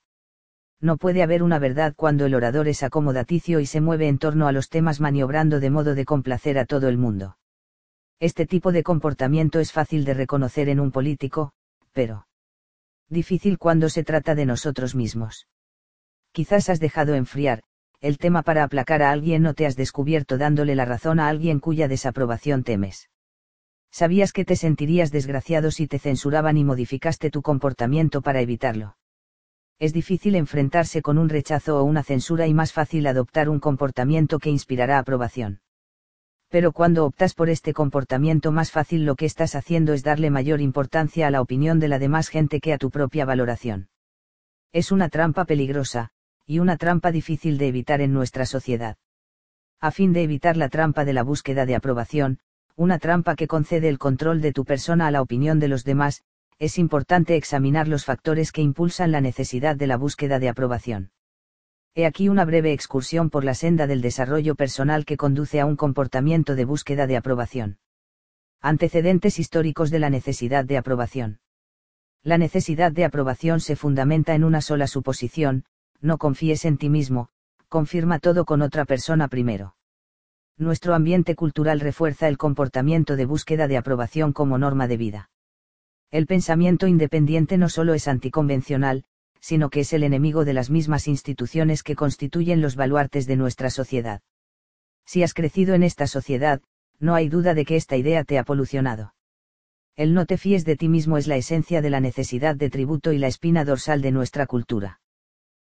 No 0.81 0.97
puede 0.97 1.23
haber 1.23 1.41
una 1.43 1.59
verdad 1.59 1.93
cuando 1.95 2.25
el 2.25 2.35
orador 2.35 2.67
es 2.67 2.83
acomodaticio 2.83 3.59
y 3.59 3.65
se 3.65 3.81
mueve 3.81 4.07
en 4.07 4.17
torno 4.17 4.47
a 4.47 4.51
los 4.51 4.69
temas 4.69 4.99
maniobrando 4.99 5.59
de 5.59 5.69
modo 5.69 5.95
de 5.95 6.05
complacer 6.05 6.57
a 6.57 6.65
todo 6.65 6.89
el 6.89 6.97
mundo. 6.97 7.37
Este 8.19 8.45
tipo 8.45 8.71
de 8.71 8.83
comportamiento 8.83 9.59
es 9.59 9.71
fácil 9.71 10.05
de 10.05 10.13
reconocer 10.13 10.69
en 10.69 10.79
un 10.79 10.91
político, 10.91 11.51
pero 11.93 12.27
difícil 13.09 13.57
cuando 13.57 13.89
se 13.89 14.03
trata 14.03 14.35
de 14.35 14.45
nosotros 14.45 14.95
mismos. 14.95 15.47
Quizás 16.31 16.69
has 16.69 16.79
dejado 16.79 17.15
enfriar, 17.15 17.63
el 18.01 18.17
tema 18.17 18.43
para 18.43 18.63
aplacar 18.63 19.01
a 19.01 19.11
alguien 19.11 19.41
no 19.41 19.53
te 19.53 19.65
has 19.65 19.75
descubierto 19.75 20.37
dándole 20.37 20.75
la 20.75 20.85
razón 20.85 21.19
a 21.19 21.27
alguien 21.27 21.59
cuya 21.59 21.87
desaprobación 21.87 22.63
temes. 22.63 23.09
Sabías 23.91 24.33
que 24.33 24.45
te 24.45 24.55
sentirías 24.55 25.11
desgraciado 25.11 25.71
si 25.71 25.87
te 25.87 25.99
censuraban 25.99 26.57
y 26.57 26.63
modificaste 26.63 27.29
tu 27.29 27.41
comportamiento 27.41 28.21
para 28.21 28.41
evitarlo. 28.41 28.97
Es 29.79 29.93
difícil 29.93 30.35
enfrentarse 30.35 31.01
con 31.01 31.17
un 31.17 31.29
rechazo 31.29 31.79
o 31.79 31.83
una 31.83 32.03
censura 32.03 32.47
y 32.47 32.53
más 32.53 32.73
fácil 32.73 33.07
adoptar 33.07 33.49
un 33.49 33.59
comportamiento 33.59 34.39
que 34.39 34.49
inspirará 34.49 34.99
aprobación. 34.99 35.61
Pero 36.49 36.71
cuando 36.71 37.05
optas 37.05 37.33
por 37.33 37.49
este 37.49 37.73
comportamiento 37.73 38.51
más 38.51 38.71
fácil 38.71 39.05
lo 39.05 39.15
que 39.15 39.25
estás 39.25 39.55
haciendo 39.55 39.93
es 39.93 40.03
darle 40.03 40.29
mayor 40.29 40.61
importancia 40.61 41.27
a 41.27 41.31
la 41.31 41.41
opinión 41.41 41.79
de 41.79 41.89
la 41.89 41.99
demás 41.99 42.29
gente 42.29 42.61
que 42.61 42.71
a 42.71 42.77
tu 42.77 42.89
propia 42.89 43.25
valoración. 43.25 43.89
Es 44.71 44.91
una 44.91 45.09
trampa 45.09 45.45
peligrosa, 45.45 46.11
y 46.45 46.59
una 46.59 46.77
trampa 46.77 47.11
difícil 47.11 47.57
de 47.57 47.67
evitar 47.67 48.01
en 48.01 48.13
nuestra 48.13 48.45
sociedad. 48.45 48.97
A 49.81 49.91
fin 49.91 50.13
de 50.13 50.23
evitar 50.23 50.57
la 50.57 50.69
trampa 50.69 51.05
de 51.05 51.13
la 51.13 51.23
búsqueda 51.23 51.65
de 51.65 51.75
aprobación, 51.75 52.39
una 52.75 52.99
trampa 52.99 53.35
que 53.35 53.47
concede 53.47 53.89
el 53.89 53.99
control 53.99 54.41
de 54.41 54.51
tu 54.51 54.65
persona 54.65 55.07
a 55.07 55.11
la 55.11 55.21
opinión 55.21 55.59
de 55.59 55.67
los 55.67 55.83
demás, 55.83 56.23
es 56.59 56.77
importante 56.77 57.35
examinar 57.35 57.87
los 57.87 58.05
factores 58.05 58.51
que 58.51 58.61
impulsan 58.61 59.11
la 59.11 59.21
necesidad 59.21 59.75
de 59.75 59.87
la 59.87 59.97
búsqueda 59.97 60.39
de 60.39 60.49
aprobación. 60.49 61.11
He 61.95 62.05
aquí 62.05 62.27
una 62.27 62.45
breve 62.45 62.73
excursión 62.73 63.29
por 63.29 63.43
la 63.45 63.53
senda 63.53 63.87
del 63.87 64.01
desarrollo 64.01 64.55
personal 64.55 65.05
que 65.05 65.17
conduce 65.17 65.59
a 65.61 65.65
un 65.65 65.75
comportamiento 65.75 66.55
de 66.55 66.65
búsqueda 66.65 67.07
de 67.07 67.17
aprobación. 67.17 67.77
Antecedentes 68.61 69.39
históricos 69.39 69.91
de 69.91 69.99
la 69.99 70.09
necesidad 70.09 70.65
de 70.65 70.77
aprobación. 70.77 71.39
La 72.23 72.37
necesidad 72.37 72.91
de 72.91 73.05
aprobación 73.05 73.59
se 73.59 73.75
fundamenta 73.75 74.35
en 74.35 74.43
una 74.43 74.59
sola 74.59 74.87
suposición, 74.87 75.63
no 76.05 76.17
confíes 76.17 76.63
en 76.65 76.77
ti 76.77 76.89
mismo, 76.89 77.29
confirma 77.67 78.19
todo 78.19 78.45
con 78.45 78.61
otra 78.61 78.85
persona 78.85 79.27
primero. 79.27 79.75
Nuestro 80.57 80.93
ambiente 80.93 81.35
cultural 81.35 81.81
refuerza 81.81 82.29
el 82.29 82.37
comportamiento 82.37 83.15
de 83.15 83.25
búsqueda 83.25 83.67
de 83.67 83.77
aprobación 83.77 84.31
como 84.31 84.57
norma 84.57 84.87
de 84.87 84.97
vida. 84.97 85.29
El 86.11 86.27
pensamiento 86.27 86.87
independiente 86.87 87.57
no 87.57 87.67
solo 87.67 87.93
es 87.93 88.07
anticonvencional, 88.07 89.03
sino 89.41 89.69
que 89.69 89.81
es 89.81 89.91
el 89.93 90.03
enemigo 90.03 90.45
de 90.45 90.53
las 90.53 90.69
mismas 90.69 91.07
instituciones 91.07 91.83
que 91.83 91.95
constituyen 91.95 92.61
los 92.61 92.75
baluartes 92.75 93.27
de 93.27 93.35
nuestra 93.35 93.69
sociedad. 93.69 94.21
Si 95.05 95.23
has 95.23 95.33
crecido 95.33 95.73
en 95.73 95.83
esta 95.83 96.07
sociedad, 96.07 96.61
no 96.99 97.15
hay 97.15 97.27
duda 97.27 97.53
de 97.53 97.65
que 97.65 97.75
esta 97.75 97.97
idea 97.97 98.23
te 98.23 98.39
ha 98.39 98.43
polucionado. 98.43 99.13
El 99.95 100.13
no 100.13 100.25
te 100.25 100.37
fíes 100.37 100.65
de 100.65 100.75
ti 100.75 100.87
mismo 100.87 101.17
es 101.17 101.27
la 101.27 101.35
esencia 101.35 101.81
de 101.81 101.89
la 101.89 101.99
necesidad 101.99 102.55
de 102.55 102.69
tributo 102.69 103.11
y 103.11 103.17
la 103.17 103.27
espina 103.27 103.65
dorsal 103.65 104.01
de 104.01 104.11
nuestra 104.11 104.45
cultura. 104.45 104.99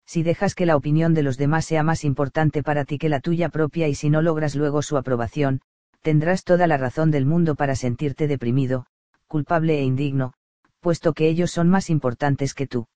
Si 0.06 0.22
dejas 0.22 0.55
que 0.55 0.66
la 0.66 0.77
opinión 0.77 1.14
de 1.14 1.22
los 1.22 1.39
demás 1.39 1.64
sea 1.64 1.82
más 1.82 2.05
importante 2.05 2.62
para 2.62 2.85
ti 2.85 2.98
que 2.98 3.09
la 3.09 3.20
tuya 3.20 3.48
propia 3.48 3.89
y 3.89 3.94
si 3.94 4.10
no 4.10 4.22
logras 4.22 4.55
luego 4.55 4.82
su 4.82 4.97
aprobación, 4.97 5.60
tendrás 6.02 6.44
toda 6.44 6.66
la 6.66 6.77
razón 6.77 7.10
del 7.10 7.27
mundo 7.27 7.55
para 7.55 7.77
sentirte 7.77 8.27
deprimido, 8.27 8.86
culpable 9.27 9.78
e 9.78 9.82
indigno, 9.82 10.32
puesto 10.81 11.12
que 11.12 11.28
ellos 11.28 11.51
son 11.51 11.68
más 11.68 11.90
importantes 11.90 12.55
que 12.55 12.66
tú 12.66 12.86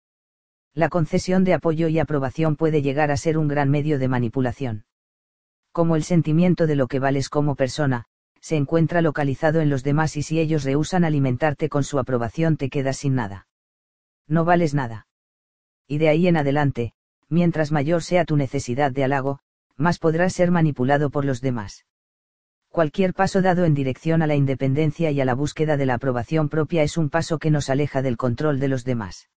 la 0.75 0.89
concesión 0.89 1.45
de 1.45 1.55
apoyo 1.55 1.87
y 1.87 2.01
aprobación 2.01 2.57
puede 2.57 2.83
llegar 2.83 3.13
a 3.13 3.17
ser 3.17 3.39
un 3.39 3.47
gran 3.47 3.71
medio 3.71 3.99
de 4.01 4.09
manipulación. 4.09 4.85
Como 5.71 5.95
el 5.95 6.03
sentimiento 6.03 6.67
de 6.67 6.75
lo 6.75 6.89
que 6.89 6.99
vales 6.99 7.29
como 7.29 7.55
persona, 7.55 8.07
se 8.41 8.57
encuentra 8.57 9.01
localizado 9.01 9.61
en 9.61 9.71
los 9.71 9.85
demás 9.85 10.17
y 10.17 10.23
si 10.23 10.41
ellos 10.41 10.65
rehusan 10.65 11.05
alimentarte 11.05 11.69
con 11.69 11.85
su 11.85 11.99
aprobación 11.99 12.57
te 12.57 12.71
quedas 12.71 12.99
sin 12.99 13.15
nada. 13.15 13.47
No 14.27 14.45
vales 14.45 14.75
nada. 14.75 15.07
Y 15.87 15.99
de 15.99 16.09
ahí 16.09 16.27
en 16.29 16.37
adelante, 16.37 16.93
mientras 17.29 17.73
mayor 17.73 18.03
sea 18.03 18.25
tu 18.25 18.37
necesidad 18.37 18.91
de 18.91 19.05
halago, 19.05 19.41
más 19.77 19.99
podrás 19.99 20.33
ser 20.33 20.51
manipulado 20.51 21.11
por 21.11 21.25
los 21.25 21.41
demás. 21.41 21.85
Cualquier 22.69 23.15
paso 23.15 23.43
dado 23.43 23.65
en 23.65 23.75
dirección 23.75 24.23
a 24.23 24.27
la 24.27 24.35
independencia 24.35 25.11
y 25.11 25.21
a 25.21 25.25
la 25.25 25.35
búsqueda 25.35 25.77
de 25.77 25.87
la 25.87 25.95
aprobación 25.95 26.49
propia 26.49 26.83
es 26.83 26.97
un 26.97 27.09
paso 27.09 27.39
que 27.39 27.51
nos 27.51 27.71
aleja 27.71 28.03
del 28.03 28.17
control 28.17 28.59
de 28.59 28.69
los 28.69 28.85
demás. 28.85 29.29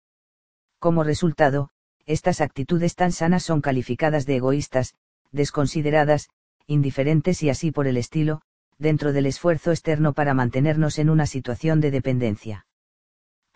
Como 0.79 1.03
resultado, 1.03 1.69
estas 2.05 2.41
actitudes 2.41 2.95
tan 2.95 3.11
sanas 3.11 3.43
son 3.43 3.61
calificadas 3.61 4.25
de 4.25 4.37
egoístas, 4.37 4.95
desconsideradas, 5.31 6.29
indiferentes 6.65 7.43
y 7.43 7.49
así 7.49 7.71
por 7.71 7.87
el 7.87 7.97
estilo, 7.97 8.41
dentro 8.79 9.13
del 9.13 9.25
esfuerzo 9.25 9.71
externo 9.71 10.13
para 10.13 10.33
mantenernos 10.33 10.99
en 10.99 11.09
una 11.09 11.25
situación 11.25 11.81
de 11.81 11.91
dependencia. 11.91 12.65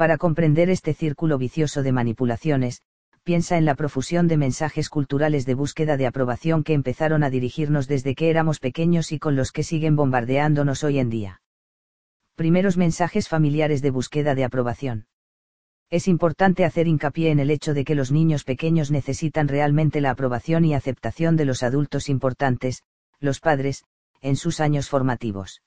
Para 0.01 0.17
comprender 0.17 0.71
este 0.71 0.95
círculo 0.95 1.37
vicioso 1.37 1.83
de 1.83 1.91
manipulaciones, 1.91 2.81
piensa 3.21 3.59
en 3.59 3.65
la 3.65 3.75
profusión 3.75 4.27
de 4.27 4.35
mensajes 4.35 4.89
culturales 4.89 5.45
de 5.45 5.53
búsqueda 5.53 5.95
de 5.95 6.07
aprobación 6.07 6.63
que 6.63 6.73
empezaron 6.73 7.23
a 7.23 7.29
dirigirnos 7.29 7.87
desde 7.87 8.15
que 8.15 8.31
éramos 8.31 8.57
pequeños 8.57 9.11
y 9.11 9.19
con 9.19 9.35
los 9.35 9.51
que 9.51 9.61
siguen 9.61 9.95
bombardeándonos 9.95 10.83
hoy 10.83 10.97
en 10.97 11.11
día. 11.11 11.43
Primeros 12.33 12.77
mensajes 12.77 13.29
familiares 13.29 13.83
de 13.83 13.91
búsqueda 13.91 14.33
de 14.33 14.43
aprobación. 14.43 15.05
Es 15.91 16.07
importante 16.07 16.65
hacer 16.65 16.87
hincapié 16.87 17.29
en 17.29 17.39
el 17.39 17.51
hecho 17.51 17.75
de 17.75 17.85
que 17.85 17.93
los 17.93 18.11
niños 18.11 18.43
pequeños 18.43 18.89
necesitan 18.89 19.47
realmente 19.47 20.01
la 20.01 20.09
aprobación 20.09 20.65
y 20.65 20.73
aceptación 20.73 21.35
de 21.35 21.45
los 21.45 21.61
adultos 21.61 22.09
importantes, 22.09 22.81
los 23.19 23.39
padres, 23.39 23.83
en 24.19 24.35
sus 24.35 24.61
años 24.61 24.89
formativos. 24.89 25.61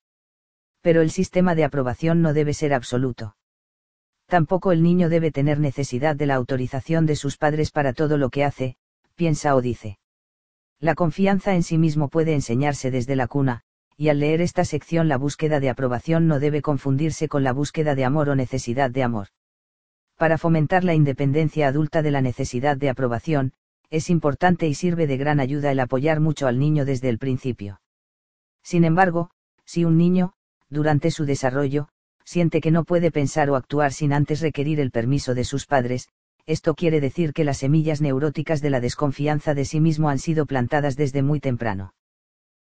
Pero 0.80 1.02
el 1.02 1.12
sistema 1.12 1.54
de 1.54 1.62
aprobación 1.62 2.20
no 2.20 2.34
debe 2.34 2.52
ser 2.52 2.74
absoluto. 2.74 3.36
Tampoco 4.26 4.72
el 4.72 4.82
niño 4.82 5.08
debe 5.08 5.30
tener 5.30 5.60
necesidad 5.60 6.16
de 6.16 6.26
la 6.26 6.34
autorización 6.34 7.06
de 7.06 7.16
sus 7.16 7.36
padres 7.36 7.70
para 7.70 7.92
todo 7.92 8.16
lo 8.16 8.30
que 8.30 8.44
hace, 8.44 8.76
piensa 9.14 9.54
o 9.54 9.60
dice. 9.60 9.98
La 10.80 10.94
confianza 10.94 11.54
en 11.54 11.62
sí 11.62 11.78
mismo 11.78 12.08
puede 12.08 12.34
enseñarse 12.34 12.90
desde 12.90 13.16
la 13.16 13.26
cuna, 13.26 13.62
y 13.96 14.08
al 14.08 14.20
leer 14.20 14.40
esta 14.40 14.64
sección 14.64 15.08
la 15.08 15.18
búsqueda 15.18 15.60
de 15.60 15.70
aprobación 15.70 16.26
no 16.26 16.40
debe 16.40 16.62
confundirse 16.62 17.28
con 17.28 17.44
la 17.44 17.52
búsqueda 17.52 17.94
de 17.94 18.04
amor 18.04 18.28
o 18.28 18.34
necesidad 18.34 18.90
de 18.90 19.02
amor 19.02 19.28
para 20.16 20.38
fomentar 20.38 20.84
la 20.84 20.94
independencia 20.94 21.68
adulta 21.68 22.02
de 22.02 22.10
la 22.10 22.20
necesidad 22.20 22.76
de 22.76 22.88
aprobación, 22.88 23.52
es 23.90 24.10
importante 24.10 24.66
y 24.66 24.74
sirve 24.74 25.06
de 25.06 25.16
gran 25.16 25.40
ayuda 25.40 25.72
el 25.72 25.80
apoyar 25.80 26.20
mucho 26.20 26.46
al 26.46 26.58
niño 26.58 26.84
desde 26.84 27.08
el 27.08 27.18
principio. 27.18 27.80
Sin 28.62 28.84
embargo, 28.84 29.30
si 29.64 29.84
un 29.84 29.98
niño, 29.98 30.32
durante 30.70 31.10
su 31.10 31.24
desarrollo, 31.24 31.88
siente 32.24 32.60
que 32.60 32.70
no 32.70 32.84
puede 32.84 33.10
pensar 33.10 33.50
o 33.50 33.56
actuar 33.56 33.92
sin 33.92 34.12
antes 34.12 34.40
requerir 34.40 34.80
el 34.80 34.90
permiso 34.90 35.34
de 35.34 35.44
sus 35.44 35.66
padres, 35.66 36.08
esto 36.46 36.74
quiere 36.74 37.00
decir 37.00 37.32
que 37.32 37.44
las 37.44 37.58
semillas 37.58 38.00
neuróticas 38.00 38.60
de 38.60 38.70
la 38.70 38.80
desconfianza 38.80 39.54
de 39.54 39.64
sí 39.64 39.80
mismo 39.80 40.08
han 40.08 40.18
sido 40.18 40.44
plantadas 40.44 40.96
desde 40.96 41.22
muy 41.22 41.40
temprano. 41.40 41.94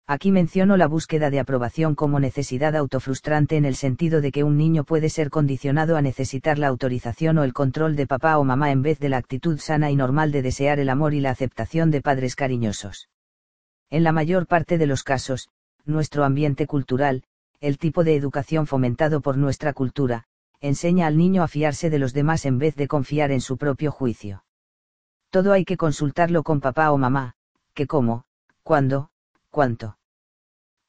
Aquí 0.07 0.31
menciono 0.31 0.77
la 0.77 0.87
búsqueda 0.87 1.31
de 1.31 1.39
aprobación 1.39 1.95
como 1.95 2.19
necesidad 2.19 2.75
autofrustrante 2.75 3.57
en 3.57 3.65
el 3.65 3.75
sentido 3.75 4.21
de 4.21 4.31
que 4.31 4.43
un 4.43 4.55
niño 4.55 4.83
puede 4.83 5.09
ser 5.09 5.31
condicionado 5.31 5.97
a 5.97 6.01
necesitar 6.03 6.59
la 6.59 6.67
autorización 6.67 7.39
o 7.39 7.43
el 7.43 7.53
control 7.53 7.95
de 7.95 8.05
papá 8.05 8.37
o 8.37 8.43
mamá 8.43 8.71
en 8.71 8.83
vez 8.83 8.99
de 8.99 9.09
la 9.09 9.17
actitud 9.17 9.57
sana 9.57 9.89
y 9.89 9.95
normal 9.95 10.31
de 10.31 10.43
desear 10.43 10.79
el 10.79 10.89
amor 10.89 11.15
y 11.15 11.21
la 11.21 11.31
aceptación 11.31 11.89
de 11.89 12.01
padres 12.01 12.35
cariñosos. 12.35 13.09
En 13.89 14.03
la 14.03 14.11
mayor 14.11 14.45
parte 14.45 14.77
de 14.77 14.85
los 14.85 15.03
casos, 15.03 15.49
nuestro 15.85 16.23
ambiente 16.23 16.67
cultural, 16.67 17.23
el 17.59 17.77
tipo 17.77 18.03
de 18.03 18.15
educación 18.15 18.67
fomentado 18.67 19.21
por 19.21 19.37
nuestra 19.37 19.73
cultura, 19.73 20.25
enseña 20.59 21.07
al 21.07 21.17
niño 21.17 21.43
a 21.43 21.47
fiarse 21.47 21.89
de 21.89 21.99
los 21.99 22.13
demás 22.13 22.45
en 22.45 22.57
vez 22.57 22.75
de 22.75 22.87
confiar 22.87 23.31
en 23.31 23.41
su 23.41 23.57
propio 23.57 23.91
juicio 23.91 24.43
Todo 25.29 25.51
hay 25.51 25.65
que 25.65 25.77
consultarlo 25.77 26.43
con 26.43 26.61
papá 26.61 26.91
o 26.91 26.97
mamá, 26.97 27.35
que 27.73 27.87
cómo, 27.87 28.25
cuándo, 28.63 29.09
cuánto. 29.49 29.97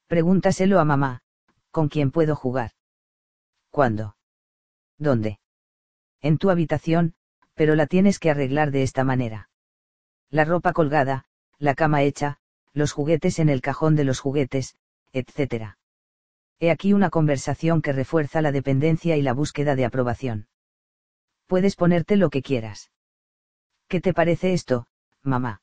Pregúntaselo 0.07 0.79
a 0.79 0.85
mamá, 0.85 1.21
¿con 1.71 1.89
quién 1.89 2.11
puedo 2.11 2.35
jugar? 2.35 2.71
¿Cuándo? 3.71 4.15
¿Dónde? 4.97 5.39
En 6.21 6.37
tu 6.37 6.49
habitación, 6.49 7.13
pero 7.53 7.75
la 7.75 7.87
tienes 7.87 8.19
que 8.19 8.31
arreglar 8.31 8.71
de 8.71 8.83
esta 8.83 9.03
manera. 9.03 9.49
La 10.29 10.45
ropa 10.45 10.73
colgada, 10.73 11.25
la 11.59 11.75
cama 11.75 12.03
hecha, 12.03 12.39
los 12.73 12.91
juguetes 12.91 13.39
en 13.39 13.49
el 13.49 13.61
cajón 13.61 13.95
de 13.95 14.05
los 14.05 14.19
juguetes, 14.19 14.75
etc. 15.11 15.75
He 16.59 16.71
aquí 16.71 16.93
una 16.93 17.09
conversación 17.09 17.81
que 17.81 17.93
refuerza 17.93 18.41
la 18.41 18.51
dependencia 18.51 19.15
y 19.15 19.21
la 19.21 19.33
búsqueda 19.33 19.75
de 19.75 19.85
aprobación. 19.85 20.47
Puedes 21.45 21.75
ponerte 21.75 22.15
lo 22.15 22.29
que 22.29 22.41
quieras. 22.41 22.91
¿Qué 23.87 24.01
te 24.01 24.13
parece 24.13 24.53
esto, 24.53 24.87
mamá? 25.21 25.61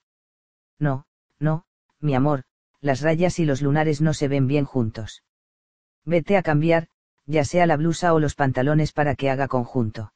No, 0.78 1.06
no, 1.38 1.64
mi 2.00 2.14
amor, 2.14 2.44
las 2.80 3.00
rayas 3.00 3.38
y 3.38 3.44
los 3.44 3.60
lunares 3.60 4.00
no 4.00 4.14
se 4.14 4.28
ven 4.28 4.46
bien 4.46 4.64
juntos. 4.64 5.22
Vete 6.04 6.36
a 6.36 6.42
cambiar, 6.42 6.88
ya 7.26 7.44
sea 7.44 7.66
la 7.66 7.76
blusa 7.76 8.14
o 8.14 8.20
los 8.20 8.34
pantalones 8.34 8.92
para 8.92 9.14
que 9.16 9.30
haga 9.30 9.48
conjunto. 9.48 10.12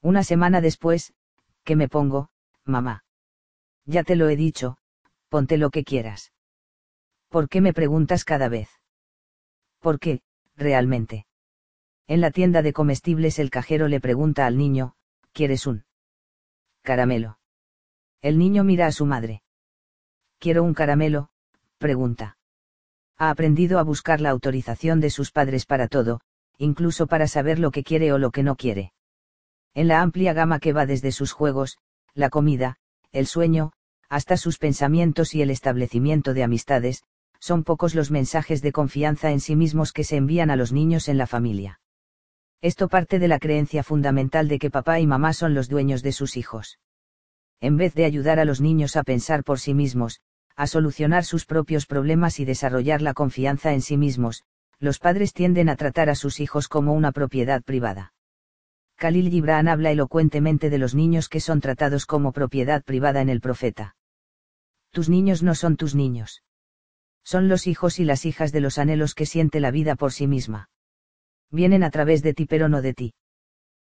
Una 0.00 0.24
semana 0.24 0.60
después, 0.60 1.12
¿qué 1.62 1.76
me 1.76 1.88
pongo, 1.88 2.30
mamá? 2.64 3.04
Ya 3.84 4.02
te 4.02 4.16
lo 4.16 4.28
he 4.28 4.36
dicho, 4.36 4.78
ponte 5.28 5.58
lo 5.58 5.70
que 5.70 5.84
quieras. 5.84 6.32
¿Por 7.28 7.48
qué 7.48 7.60
me 7.60 7.72
preguntas 7.72 8.24
cada 8.24 8.48
vez? 8.48 8.79
¿Por 9.80 9.98
qué, 9.98 10.20
realmente? 10.56 11.26
En 12.06 12.20
la 12.20 12.30
tienda 12.30 12.62
de 12.62 12.72
comestibles 12.72 13.38
el 13.38 13.50
cajero 13.50 13.88
le 13.88 14.00
pregunta 14.00 14.46
al 14.46 14.56
niño, 14.56 14.94
¿quieres 15.32 15.66
un 15.66 15.84
caramelo? 16.82 17.38
El 18.20 18.38
niño 18.38 18.62
mira 18.62 18.86
a 18.86 18.92
su 18.92 19.06
madre. 19.06 19.42
¿Quiero 20.38 20.62
un 20.62 20.74
caramelo? 20.74 21.30
pregunta. 21.78 22.36
Ha 23.16 23.30
aprendido 23.30 23.78
a 23.78 23.82
buscar 23.82 24.20
la 24.20 24.30
autorización 24.30 25.00
de 25.00 25.10
sus 25.10 25.30
padres 25.30 25.66
para 25.66 25.88
todo, 25.88 26.20
incluso 26.58 27.06
para 27.06 27.26
saber 27.26 27.58
lo 27.58 27.70
que 27.70 27.84
quiere 27.84 28.12
o 28.12 28.18
lo 28.18 28.30
que 28.30 28.42
no 28.42 28.56
quiere. 28.56 28.92
En 29.72 29.88
la 29.88 30.02
amplia 30.02 30.34
gama 30.34 30.58
que 30.58 30.72
va 30.74 30.84
desde 30.84 31.12
sus 31.12 31.32
juegos, 31.32 31.78
la 32.12 32.28
comida, 32.28 32.76
el 33.12 33.26
sueño, 33.26 33.72
hasta 34.08 34.36
sus 34.36 34.58
pensamientos 34.58 35.34
y 35.34 35.42
el 35.42 35.50
establecimiento 35.50 36.34
de 36.34 36.42
amistades, 36.42 37.02
son 37.40 37.64
pocos 37.64 37.94
los 37.94 38.10
mensajes 38.10 38.62
de 38.62 38.70
confianza 38.70 39.32
en 39.32 39.40
sí 39.40 39.56
mismos 39.56 39.92
que 39.92 40.04
se 40.04 40.16
envían 40.16 40.50
a 40.50 40.56
los 40.56 40.72
niños 40.72 41.08
en 41.08 41.18
la 41.18 41.26
familia. 41.26 41.80
Esto 42.60 42.88
parte 42.88 43.18
de 43.18 43.26
la 43.26 43.38
creencia 43.38 43.82
fundamental 43.82 44.46
de 44.46 44.58
que 44.58 44.70
papá 44.70 45.00
y 45.00 45.06
mamá 45.06 45.32
son 45.32 45.54
los 45.54 45.68
dueños 45.68 46.02
de 46.02 46.12
sus 46.12 46.36
hijos. 46.36 46.78
En 47.60 47.78
vez 47.78 47.94
de 47.94 48.04
ayudar 48.04 48.38
a 48.38 48.44
los 48.44 48.60
niños 48.60 48.96
a 48.96 49.02
pensar 49.02 49.42
por 49.44 49.58
sí 49.58 49.72
mismos, 49.74 50.20
a 50.56 50.66
solucionar 50.66 51.24
sus 51.24 51.46
propios 51.46 51.86
problemas 51.86 52.38
y 52.38 52.44
desarrollar 52.44 53.00
la 53.00 53.14
confianza 53.14 53.72
en 53.72 53.80
sí 53.80 53.96
mismos, 53.96 54.44
los 54.78 54.98
padres 54.98 55.32
tienden 55.32 55.70
a 55.70 55.76
tratar 55.76 56.10
a 56.10 56.14
sus 56.14 56.40
hijos 56.40 56.68
como 56.68 56.92
una 56.92 57.12
propiedad 57.12 57.62
privada. 57.62 58.12
Khalil 58.96 59.30
Gibran 59.30 59.68
habla 59.68 59.90
elocuentemente 59.90 60.68
de 60.68 60.76
los 60.76 60.94
niños 60.94 61.30
que 61.30 61.40
son 61.40 61.62
tratados 61.62 62.04
como 62.04 62.32
propiedad 62.32 62.84
privada 62.84 63.22
en 63.22 63.30
el 63.30 63.40
profeta. 63.40 63.96
Tus 64.90 65.08
niños 65.08 65.42
no 65.42 65.54
son 65.54 65.76
tus 65.76 65.94
niños. 65.94 66.42
Son 67.24 67.48
los 67.48 67.66
hijos 67.66 67.98
y 68.00 68.04
las 68.04 68.26
hijas 68.26 68.52
de 68.52 68.60
los 68.60 68.78
anhelos 68.78 69.14
que 69.14 69.26
siente 69.26 69.60
la 69.60 69.70
vida 69.70 69.94
por 69.94 70.12
sí 70.12 70.26
misma. 70.26 70.70
Vienen 71.50 71.82
a 71.82 71.90
través 71.90 72.22
de 72.22 72.34
ti 72.34 72.46
pero 72.46 72.68
no 72.68 72.82
de 72.82 72.94
ti. 72.94 73.14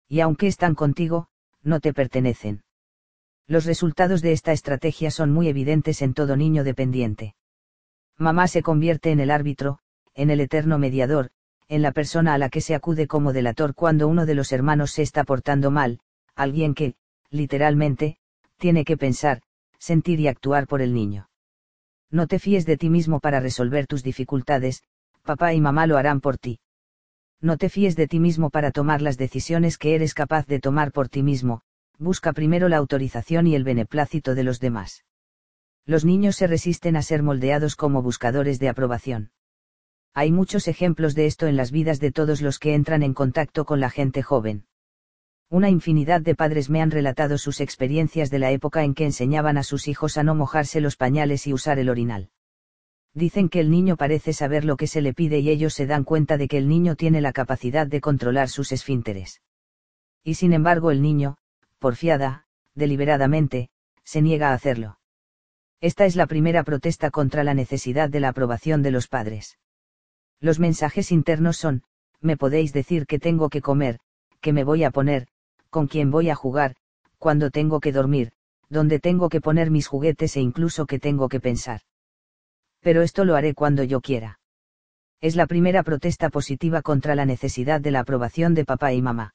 Y 0.09 0.21
aunque 0.21 0.47
están 0.47 0.75
contigo, 0.75 1.29
no 1.63 1.81
te 1.81 1.93
pertenecen. 1.93 2.63
Los 3.47 3.65
resultados 3.65 4.23
de 4.23 4.33
esta 4.33 4.53
estrategia 4.53 5.11
son 5.11 5.33
muy 5.33 5.49
evidentes 5.49 6.03
en 6.03 6.15
todo 6.15 6.37
niño 6.37 6.65
dependiente. 6.65 7.35
Mamá 8.19 8.47
se 8.47 8.63
convierte 8.63 9.11
en 9.11 9.21
el 9.21 9.31
árbitro, 9.31 9.79
en 10.15 10.31
el 10.31 10.41
eterno 10.41 10.79
mediador, 10.79 11.31
en 11.69 11.83
la 11.83 11.93
persona 11.93 12.35
a 12.35 12.39
la 12.39 12.51
que 12.51 12.61
se 12.61 12.75
acude 12.75 13.07
como 13.07 13.33
delator 13.33 13.75
cuando 13.75 14.07
uno 14.09 14.27
de 14.27 14.35
los 14.35 14.53
hermanos 14.53 14.93
se 14.93 15.03
está 15.03 15.25
portando 15.25 15.71
mal, 15.71 16.01
alguien 16.35 16.75
que, 16.75 16.95
literalmente, 17.31 18.19
tiene 18.59 18.85
que 18.85 18.97
pensar, 18.97 19.43
sentir 19.79 20.21
y 20.21 20.29
actuar 20.29 20.67
por 20.67 20.83
el 20.83 20.95
niño. 20.95 21.29
No 22.13 22.27
te 22.27 22.39
fíes 22.39 22.67
de 22.67 22.77
ti 22.77 22.91
mismo 22.91 23.21
para 23.21 23.41
resolver 23.41 23.87
tus 23.87 24.03
dificultades, 24.03 24.83
papá 25.23 25.55
y 25.55 25.61
mamá 25.63 25.87
lo 25.87 25.97
harán 25.97 26.21
por 26.21 26.37
ti. 26.37 26.61
No 27.41 27.57
te 27.57 27.71
fíes 27.71 27.97
de 27.97 28.07
ti 28.07 28.21
mismo 28.21 28.51
para 28.51 28.71
tomar 28.71 29.01
las 29.01 29.17
decisiones 29.17 29.79
que 29.79 29.95
eres 29.95 30.13
capaz 30.13 30.47
de 30.47 30.61
tomar 30.61 30.93
por 30.93 31.09
ti 31.09 31.23
mismo, 31.23 31.63
busca 31.99 32.35
primero 32.35 32.69
la 32.69 32.77
autorización 32.77 33.47
y 33.47 33.55
el 33.55 33.65
beneplácito 33.65 34.35
de 34.35 34.45
los 34.45 34.61
demás. 34.61 35.05
Los 35.87 36.05
niños 36.05 36.37
se 36.37 36.47
resisten 36.47 36.97
a 36.97 37.03
ser 37.03 37.23
moldeados 37.23 37.77
como 37.77 38.03
buscadores 38.03 38.59
de 38.61 38.69
aprobación. 38.69 39.33
Hay 40.13 40.31
muchos 40.31 40.69
ejemplos 40.69 41.15
de 41.15 41.25
esto 41.25 41.47
en 41.47 41.57
las 41.57 41.73
vidas 41.73 41.99
de 41.99 42.13
todos 42.13 42.43
los 42.43 42.59
que 42.59 42.75
entran 42.75 43.03
en 43.03 43.15
contacto 43.15 43.65
con 43.65 43.81
la 43.81 43.89
gente 43.89 44.23
joven. 44.23 44.67
Una 45.53 45.69
infinidad 45.69 46.23
de 46.23 46.35
padres 46.35 46.70
me 46.70 46.81
han 46.81 46.91
relatado 46.91 47.37
sus 47.37 47.61
experiencias 47.61 48.31
de 48.31 48.39
la 48.39 48.53
época 48.53 48.85
en 48.85 48.95
que 48.95 49.05
enseñaban 49.05 49.59
a 49.59 49.62
sus 49.62 49.87
hijos 49.87 50.16
a 50.16 50.23
no 50.23 50.35
mojarse 50.35 50.81
los 50.81 50.97
pañales 50.97 51.47
y 51.47 51.53
usar 51.53 51.79
el 51.79 51.91
orinal. 51.91 52.31
Dicen 53.12 53.51
que 53.51 53.61
el 53.61 53.70
niño 53.70 53.99
parece 53.99 54.33
saber 54.33 54.65
lo 54.65 54.79
que 54.79 54.87
se 54.87 55.03
le 55.03 55.12
pide 55.12 55.41
y 55.41 55.51
ellos 55.51 55.74
se 55.74 55.85
dan 55.85 56.05
cuenta 56.05 56.39
de 56.39 56.49
que 56.49 56.57
el 56.57 56.69
niño 56.69 56.97
tiene 56.97 57.20
la 57.20 57.35
capacidad 57.35 57.87
de 57.87 58.01
controlar 58.01 58.49
sus 58.49 58.73
esfínteres. 58.73 59.43
Y 60.24 60.37
sin 60.37 60.55
embargo 60.55 60.91
el 60.91 61.03
niño, 61.03 61.37
porfiada, 61.79 62.47
deliberadamente, 62.74 63.69
se 64.05 64.23
niega 64.23 64.53
a 64.53 64.55
hacerlo. 64.55 65.01
Esta 65.83 66.07
es 66.07 66.16
la 66.16 66.27
primera 66.27 66.65
protesta 66.65 67.11
contra 67.11 67.45
la 67.45 67.53
necesidad 67.53 68.09
de 68.09 68.20
la 68.20 68.31
aprobación 68.31 68.81
de 68.81 68.91
los 68.91 69.07
padres. 69.07 69.59
Los 70.41 70.59
mensajes 70.59 71.12
internos 71.12 71.59
son, 71.59 71.83
me 72.23 72.39
podéis 72.39 72.73
decir 72.73 73.05
que 73.05 73.19
tengo 73.19 73.51
que 73.51 73.61
comer, 73.61 73.99
que 74.41 74.55
me 74.55 74.65
voy 74.65 74.83
a 74.85 74.91
poner, 74.91 75.29
con 75.73 75.86
quién 75.89 76.11
voy 76.11 76.28
a 76.28 76.35
jugar, 76.35 76.77
cuándo 77.16 77.51
tengo 77.51 77.81
que 77.81 77.93
dormir, 77.93 78.32
dónde 78.69 79.01
tengo 79.01 79.31
que 79.31 79.40
poner 79.40 79.70
mis 79.70 79.86
juguetes 79.86 80.36
e 80.36 80.40
incluso 80.40 80.85
qué 80.85 80.99
tengo 80.99 81.31
que 81.31 81.40
pensar. 81.40 81.81
Pero 82.81 83.01
esto 83.01 83.24
lo 83.24 83.36
haré 83.36 83.55
cuando 83.55 83.82
yo 83.82 84.03
quiera. 84.03 84.39
Es 85.23 85.35
la 85.35 85.47
primera 85.47 85.82
protesta 85.82 86.28
positiva 86.28 86.82
contra 86.82 87.15
la 87.15 87.24
necesidad 87.24 87.81
de 87.81 87.90
la 87.90 88.01
aprobación 88.01 88.53
de 88.53 88.66
papá 88.66 88.93
y 88.93 89.01
mamá. 89.01 89.35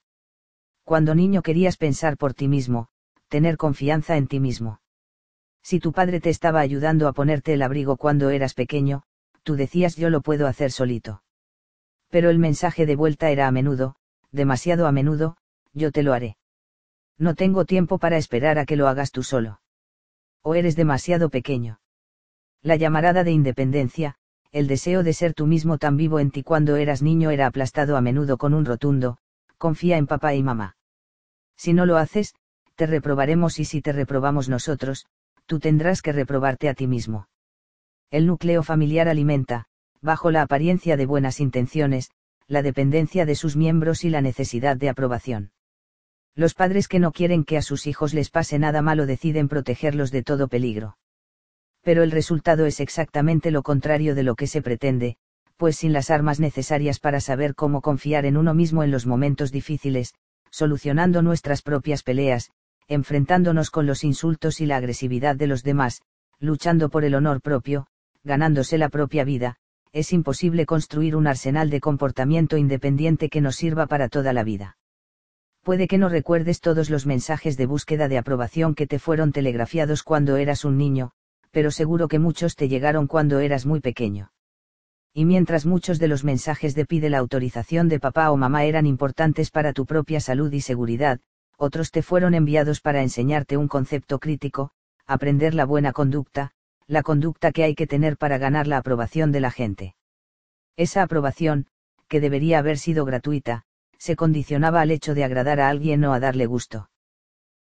Cuando 0.84 1.16
niño 1.16 1.42
querías 1.42 1.76
pensar 1.76 2.18
por 2.18 2.36
ti 2.36 2.48
mismo, 2.48 2.90
tener 3.30 3.58
confianza 3.58 4.16
en 4.16 4.28
ti 4.28 4.40
mismo. 4.40 4.80
Si 5.64 5.80
tu 5.80 5.92
padre 5.92 6.20
te 6.22 6.30
estaba 6.30 6.60
ayudando 6.60 7.08
a 7.08 7.14
ponerte 7.14 7.54
el 7.54 7.64
abrigo 7.64 7.98
cuando 7.98 8.30
eras 8.30 8.54
pequeño, 8.54 9.02
tú 9.42 9.56
decías 9.56 9.96
yo 9.96 10.12
lo 10.12 10.22
puedo 10.22 10.46
hacer 10.46 10.72
solito. 10.72 11.24
Pero 12.10 12.30
el 12.30 12.38
mensaje 12.38 12.86
de 12.86 12.96
vuelta 12.96 13.32
era 13.32 13.48
a 13.48 13.52
menudo, 13.52 13.96
demasiado 14.32 14.86
a 14.86 14.92
menudo, 14.92 15.38
yo 15.78 15.92
te 15.92 16.04
lo 16.04 16.14
haré. 16.14 16.38
No 17.18 17.36
tengo 17.36 17.66
tiempo 17.66 17.98
para 17.98 18.18
esperar 18.18 18.60
a 18.60 18.66
que 18.66 18.76
lo 18.76 18.88
hagas 18.88 19.12
tú 19.12 19.24
solo. 19.24 19.62
O 20.42 20.56
eres 20.56 20.76
demasiado 20.76 21.30
pequeño. 21.30 21.80
La 22.62 22.76
llamarada 22.76 23.24
de 23.24 23.32
independencia, 23.32 24.16
el 24.52 24.68
deseo 24.68 25.04
de 25.04 25.14
ser 25.14 25.34
tú 25.34 25.46
mismo 25.46 25.78
tan 25.78 25.98
vivo 25.98 26.20
en 26.20 26.32
ti 26.32 26.44
cuando 26.44 26.76
eras 26.76 27.02
niño 27.02 27.30
era 27.32 27.48
aplastado 27.48 27.98
a 27.98 28.02
menudo 28.02 28.38
con 28.38 28.54
un 28.54 28.66
rotundo, 28.66 29.18
confía 29.58 29.98
en 29.98 30.08
papá 30.08 30.34
y 30.34 30.44
mamá. 30.44 30.78
Si 31.56 31.74
no 31.74 31.86
lo 31.86 31.98
haces, 31.98 32.36
te 32.76 32.86
reprobaremos 32.86 33.60
y 33.60 33.66
si 33.66 33.82
te 33.82 33.92
reprobamos 33.92 34.50
nosotros, 34.50 35.06
tú 35.46 35.60
tendrás 35.60 36.02
que 36.02 36.12
reprobarte 36.12 36.70
a 36.70 36.74
ti 36.74 36.88
mismo. 36.88 37.28
El 38.10 38.26
núcleo 38.26 38.64
familiar 38.64 39.08
alimenta, 39.08 39.66
bajo 40.02 40.32
la 40.32 40.44
apariencia 40.44 40.98
de 40.98 41.06
buenas 41.06 41.40
intenciones, 41.40 42.12
la 42.48 42.62
dependencia 42.62 43.26
de 43.26 43.36
sus 43.36 43.56
miembros 43.56 44.06
y 44.06 44.10
la 44.10 44.22
necesidad 44.22 44.78
de 44.78 44.90
aprobación. 44.90 45.52
Los 46.38 46.54
padres 46.54 46.88
que 46.88 47.00
no 47.00 47.12
quieren 47.14 47.44
que 47.44 47.58
a 47.58 47.64
sus 47.64 47.88
hijos 47.88 48.14
les 48.14 48.30
pase 48.30 48.60
nada 48.60 48.84
malo 48.84 49.08
deciden 49.08 49.48
protegerlos 49.48 50.12
de 50.12 50.22
todo 50.22 50.48
peligro. 50.48 50.96
Pero 51.82 52.04
el 52.04 52.12
resultado 52.12 52.68
es 52.68 52.80
exactamente 52.80 53.50
lo 53.50 53.64
contrario 53.64 54.14
de 54.14 54.22
lo 54.22 54.36
que 54.36 54.46
se 54.46 54.62
pretende, 54.62 55.18
pues 55.56 55.78
sin 55.78 55.94
las 55.94 56.12
armas 56.12 56.40
necesarias 56.40 57.00
para 57.00 57.22
saber 57.22 57.56
cómo 57.56 57.82
confiar 57.82 58.28
en 58.28 58.38
uno 58.38 58.54
mismo 58.54 58.84
en 58.84 58.92
los 58.92 59.08
momentos 59.08 59.52
difíciles, 59.52 60.14
solucionando 60.52 61.24
nuestras 61.24 61.64
propias 61.64 62.04
peleas, 62.04 62.52
enfrentándonos 62.88 63.72
con 63.72 63.88
los 63.88 64.04
insultos 64.04 64.62
y 64.62 64.68
la 64.68 64.78
agresividad 64.78 65.36
de 65.36 65.48
los 65.48 65.64
demás, 65.64 66.04
luchando 66.40 66.90
por 66.90 67.04
el 67.04 67.16
honor 67.16 67.42
propio, 67.42 67.88
ganándose 68.24 68.78
la 68.78 68.90
propia 68.90 69.24
vida, 69.24 69.56
es 69.92 70.14
imposible 70.14 70.68
construir 70.68 71.16
un 71.16 71.26
arsenal 71.26 71.72
de 71.72 71.80
comportamiento 71.80 72.58
independiente 72.58 73.28
que 73.28 73.42
nos 73.42 73.56
sirva 73.56 73.88
para 73.88 74.08
toda 74.08 74.34
la 74.34 74.44
vida. 74.44 74.77
Puede 75.68 75.90
que 75.90 75.98
no 75.98 76.08
recuerdes 76.08 76.62
todos 76.62 76.90
los 76.90 77.06
mensajes 77.06 77.58
de 77.58 77.66
búsqueda 77.66 78.08
de 78.08 78.18
aprobación 78.18 78.74
que 78.74 78.88
te 78.88 79.00
fueron 79.00 79.34
telegrafiados 79.34 80.02
cuando 80.02 80.38
eras 80.38 80.64
un 80.64 80.78
niño, 80.78 81.12
pero 81.52 81.72
seguro 81.72 82.08
que 82.08 82.20
muchos 82.20 82.56
te 82.56 82.70
llegaron 82.70 83.06
cuando 83.06 83.42
eras 83.42 83.66
muy 83.66 83.82
pequeño. 83.82 84.32
Y 85.14 85.26
mientras 85.26 85.66
muchos 85.66 86.00
de 86.00 86.08
los 86.08 86.24
mensajes 86.24 86.74
de 86.74 86.86
pide 86.86 87.10
la 87.10 87.18
autorización 87.18 87.90
de 87.90 88.00
papá 88.00 88.32
o 88.32 88.38
mamá 88.38 88.64
eran 88.64 88.86
importantes 88.86 89.52
para 89.52 89.74
tu 89.74 89.86
propia 89.86 90.22
salud 90.22 90.54
y 90.54 90.62
seguridad, 90.62 91.20
otros 91.58 91.92
te 91.92 92.02
fueron 92.02 92.34
enviados 92.34 92.80
para 92.80 93.02
enseñarte 93.02 93.58
un 93.58 93.68
concepto 93.68 94.20
crítico, 94.20 94.72
aprender 95.06 95.54
la 95.54 95.66
buena 95.66 95.92
conducta, 95.92 96.52
la 96.88 97.04
conducta 97.04 97.52
que 97.52 97.66
hay 97.66 97.76
que 97.76 97.88
tener 97.88 98.16
para 98.16 98.38
ganar 98.38 98.68
la 98.68 98.78
aprobación 98.78 99.34
de 99.34 99.42
la 99.42 99.52
gente. 99.52 99.96
Esa 100.78 101.04
aprobación, 101.04 101.68
que 102.08 102.22
debería 102.22 102.60
haber 102.60 102.78
sido 102.78 103.04
gratuita, 103.04 103.66
se 103.98 104.16
condicionaba 104.16 104.82
al 104.82 104.92
hecho 104.92 105.14
de 105.14 105.24
agradar 105.24 105.60
a 105.60 105.70
alguien 105.70 106.04
o 106.06 106.14
a 106.14 106.20
darle 106.20 106.46
gusto. 106.46 106.90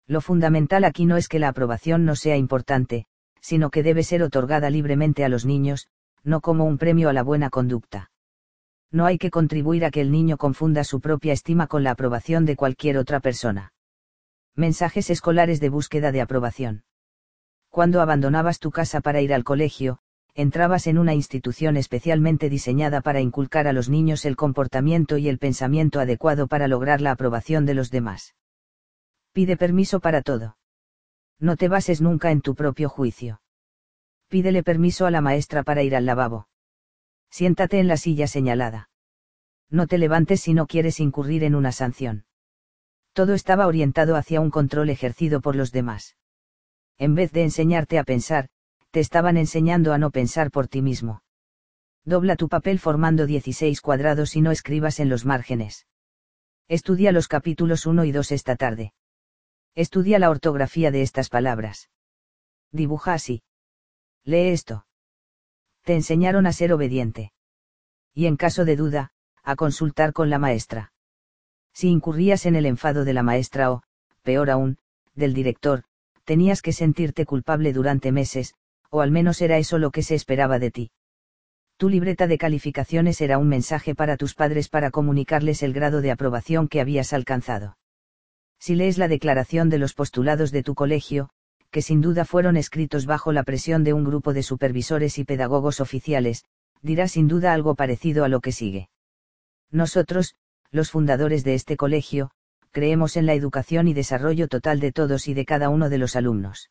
Lo 0.06 0.20
fundamental 0.20 0.84
aquí 0.84 1.06
no 1.06 1.16
es 1.16 1.28
que 1.28 1.38
la 1.38 1.48
aprobación 1.48 2.04
no 2.04 2.16
sea 2.16 2.36
importante, 2.36 3.06
sino 3.40 3.70
que 3.70 3.82
debe 3.82 4.02
ser 4.02 4.22
otorgada 4.22 4.70
libremente 4.70 5.24
a 5.24 5.28
los 5.28 5.44
niños, 5.44 5.88
no 6.22 6.40
como 6.40 6.64
un 6.64 6.78
premio 6.78 7.08
a 7.08 7.12
la 7.12 7.22
buena 7.22 7.50
conducta. 7.50 8.10
No 8.90 9.06
hay 9.06 9.18
que 9.18 9.30
contribuir 9.30 9.84
a 9.84 9.90
que 9.90 10.00
el 10.00 10.12
niño 10.12 10.36
confunda 10.36 10.84
su 10.84 11.00
propia 11.00 11.32
estima 11.32 11.66
con 11.66 11.82
la 11.82 11.92
aprobación 11.92 12.44
de 12.44 12.56
cualquier 12.56 12.98
otra 12.98 13.20
persona. 13.20 13.72
Mensajes 14.54 15.08
escolares 15.08 15.60
de 15.60 15.70
búsqueda 15.70 16.12
de 16.12 16.20
aprobación. 16.20 16.84
Cuando 17.70 18.02
abandonabas 18.02 18.58
tu 18.58 18.70
casa 18.70 19.00
para 19.00 19.22
ir 19.22 19.32
al 19.32 19.44
colegio, 19.44 20.00
entrabas 20.34 20.86
en 20.86 20.98
una 20.98 21.14
institución 21.14 21.76
especialmente 21.76 22.48
diseñada 22.48 23.00
para 23.00 23.20
inculcar 23.20 23.66
a 23.66 23.72
los 23.72 23.88
niños 23.88 24.24
el 24.24 24.36
comportamiento 24.36 25.18
y 25.18 25.28
el 25.28 25.38
pensamiento 25.38 26.00
adecuado 26.00 26.46
para 26.46 26.68
lograr 26.68 27.00
la 27.00 27.10
aprobación 27.10 27.66
de 27.66 27.74
los 27.74 27.90
demás. 27.90 28.34
Pide 29.32 29.56
permiso 29.56 30.00
para 30.00 30.22
todo. 30.22 30.56
No 31.38 31.56
te 31.56 31.68
bases 31.68 32.00
nunca 32.00 32.30
en 32.30 32.40
tu 32.40 32.54
propio 32.54 32.88
juicio. 32.88 33.42
Pídele 34.28 34.62
permiso 34.62 35.06
a 35.06 35.10
la 35.10 35.20
maestra 35.20 35.62
para 35.62 35.82
ir 35.82 35.94
al 35.94 36.06
lavabo. 36.06 36.48
Siéntate 37.30 37.80
en 37.80 37.88
la 37.88 37.96
silla 37.96 38.26
señalada. 38.26 38.90
No 39.68 39.86
te 39.86 39.98
levantes 39.98 40.40
si 40.40 40.54
no 40.54 40.66
quieres 40.66 41.00
incurrir 41.00 41.44
en 41.44 41.54
una 41.54 41.72
sanción. 41.72 42.24
Todo 43.12 43.34
estaba 43.34 43.66
orientado 43.66 44.16
hacia 44.16 44.40
un 44.40 44.50
control 44.50 44.88
ejercido 44.90 45.40
por 45.40 45.56
los 45.56 45.72
demás. 45.72 46.16
En 46.98 47.14
vez 47.14 47.32
de 47.32 47.42
enseñarte 47.42 47.98
a 47.98 48.04
pensar, 48.04 48.48
te 48.92 49.00
estaban 49.00 49.38
enseñando 49.38 49.94
a 49.94 49.98
no 49.98 50.10
pensar 50.10 50.50
por 50.50 50.68
ti 50.68 50.82
mismo. 50.82 51.22
Dobla 52.04 52.36
tu 52.36 52.48
papel 52.48 52.78
formando 52.78 53.26
16 53.26 53.80
cuadrados 53.80 54.36
y 54.36 54.42
no 54.42 54.50
escribas 54.50 55.00
en 55.00 55.08
los 55.08 55.24
márgenes. 55.24 55.86
Estudia 56.68 57.10
los 57.10 57.26
capítulos 57.26 57.86
1 57.86 58.04
y 58.04 58.12
2 58.12 58.32
esta 58.32 58.54
tarde. 58.54 58.92
Estudia 59.74 60.18
la 60.18 60.28
ortografía 60.28 60.90
de 60.90 61.00
estas 61.00 61.30
palabras. 61.30 61.88
Dibuja 62.70 63.14
así. 63.14 63.42
Lee 64.24 64.48
esto. 64.48 64.86
Te 65.84 65.94
enseñaron 65.94 66.46
a 66.46 66.52
ser 66.52 66.72
obediente. 66.72 67.32
Y 68.12 68.26
en 68.26 68.36
caso 68.36 68.66
de 68.66 68.76
duda, 68.76 69.12
a 69.42 69.56
consultar 69.56 70.12
con 70.12 70.28
la 70.28 70.38
maestra. 70.38 70.92
Si 71.72 71.88
incurrías 71.88 72.44
en 72.44 72.56
el 72.56 72.66
enfado 72.66 73.06
de 73.06 73.14
la 73.14 73.22
maestra 73.22 73.72
o, 73.72 73.82
peor 74.22 74.50
aún, 74.50 74.76
del 75.14 75.32
director, 75.32 75.84
tenías 76.24 76.60
que 76.60 76.72
sentirte 76.72 77.24
culpable 77.24 77.72
durante 77.72 78.12
meses, 78.12 78.54
o 78.92 79.00
al 79.00 79.10
menos 79.10 79.40
era 79.40 79.56
eso 79.56 79.78
lo 79.78 79.90
que 79.90 80.02
se 80.02 80.14
esperaba 80.14 80.58
de 80.58 80.70
ti. 80.70 80.90
Tu 81.78 81.88
libreta 81.88 82.26
de 82.26 82.36
calificaciones 82.36 83.22
era 83.22 83.38
un 83.38 83.48
mensaje 83.48 83.94
para 83.94 84.18
tus 84.18 84.34
padres 84.34 84.68
para 84.68 84.90
comunicarles 84.90 85.62
el 85.62 85.72
grado 85.72 86.02
de 86.02 86.10
aprobación 86.10 86.68
que 86.68 86.80
habías 86.80 87.14
alcanzado. 87.14 87.78
Si 88.60 88.74
lees 88.74 88.98
la 88.98 89.08
declaración 89.08 89.70
de 89.70 89.78
los 89.78 89.94
postulados 89.94 90.52
de 90.52 90.62
tu 90.62 90.74
colegio, 90.74 91.30
que 91.70 91.80
sin 91.80 92.02
duda 92.02 92.26
fueron 92.26 92.58
escritos 92.58 93.06
bajo 93.06 93.32
la 93.32 93.44
presión 93.44 93.82
de 93.82 93.94
un 93.94 94.04
grupo 94.04 94.34
de 94.34 94.42
supervisores 94.42 95.18
y 95.18 95.24
pedagogos 95.24 95.80
oficiales, 95.80 96.44
dirá 96.82 97.08
sin 97.08 97.28
duda 97.28 97.54
algo 97.54 97.74
parecido 97.74 98.24
a 98.24 98.28
lo 98.28 98.40
que 98.40 98.52
sigue. 98.52 98.90
Nosotros, 99.70 100.36
los 100.70 100.90
fundadores 100.90 101.44
de 101.44 101.54
este 101.54 101.78
colegio, 101.78 102.30
creemos 102.72 103.16
en 103.16 103.24
la 103.24 103.32
educación 103.32 103.88
y 103.88 103.94
desarrollo 103.94 104.48
total 104.48 104.80
de 104.80 104.92
todos 104.92 105.28
y 105.28 105.34
de 105.34 105.46
cada 105.46 105.70
uno 105.70 105.88
de 105.88 105.96
los 105.96 106.14
alumnos. 106.14 106.68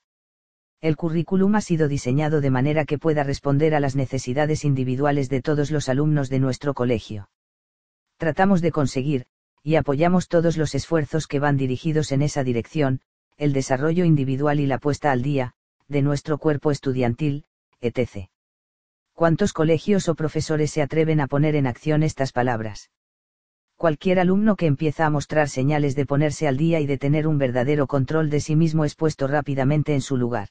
El 0.82 0.98
currículum 0.98 1.54
ha 1.54 1.62
sido 1.62 1.88
diseñado 1.88 2.42
de 2.42 2.50
manera 2.50 2.86
que 2.86 2.98
pueda 2.98 3.24
responder 3.24 3.76
a 3.76 3.80
las 3.80 3.96
necesidades 3.96 4.66
individuales 4.66 5.30
de 5.30 5.40
todos 5.40 5.70
los 5.70 5.90
alumnos 5.90 6.28
de 6.28 6.40
nuestro 6.40 6.74
colegio. 6.74 7.30
Tratamos 8.18 8.62
de 8.62 8.72
conseguir, 8.72 9.28
y 9.62 9.76
apoyamos 9.76 10.28
todos 10.28 10.58
los 10.58 10.74
esfuerzos 10.74 11.28
que 11.28 11.40
van 11.40 11.56
dirigidos 11.56 12.12
en 12.12 12.24
esa 12.24 12.44
dirección, 12.44 13.02
el 13.38 13.54
desarrollo 13.54 14.06
individual 14.06 14.60
y 14.60 14.66
la 14.66 14.80
puesta 14.80 15.12
al 15.12 15.22
día, 15.22 15.54
de 15.88 16.02
nuestro 16.02 16.40
cuerpo 16.40 16.72
estudiantil, 16.72 17.46
etc. 17.80 18.30
¿Cuántos 19.14 19.54
colegios 19.54 20.10
o 20.10 20.16
profesores 20.16 20.72
se 20.72 20.82
atreven 20.82 21.22
a 21.22 21.28
poner 21.28 21.56
en 21.56 21.68
acción 21.68 22.02
estas 22.02 22.32
palabras? 22.32 22.90
Cualquier 23.76 24.20
alumno 24.20 24.56
que 24.56 24.66
empieza 24.66 25.06
a 25.06 25.12
mostrar 25.12 25.48
señales 25.48 25.96
de 25.96 26.08
ponerse 26.08 26.48
al 26.48 26.58
día 26.58 26.80
y 26.80 26.88
de 26.88 26.98
tener 26.98 27.28
un 27.28 27.38
verdadero 27.38 27.86
control 27.86 28.32
de 28.32 28.40
sí 28.40 28.56
mismo 28.56 28.84
es 28.84 28.96
puesto 28.96 29.28
rápidamente 29.28 29.94
en 29.94 30.02
su 30.02 30.18
lugar. 30.18 30.50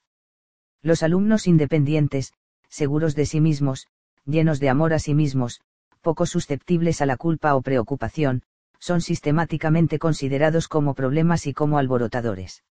Los 0.82 1.02
alumnos 1.02 1.46
independientes, 1.46 2.32
seguros 2.68 3.14
de 3.14 3.26
sí 3.26 3.40
mismos, 3.40 3.86
llenos 4.24 4.60
de 4.60 4.70
amor 4.70 4.94
a 4.94 4.98
sí 4.98 5.14
mismos, 5.14 5.60
poco 6.00 6.24
susceptibles 6.24 7.02
a 7.02 7.06
la 7.06 7.18
culpa 7.18 7.54
o 7.54 7.60
preocupación, 7.60 8.42
son 8.78 9.02
sistemáticamente 9.02 9.98
considerados 9.98 10.68
como 10.68 10.94
problemas 10.94 11.46
y 11.46 11.52
como 11.52 11.76
alborotadores. 11.76 12.64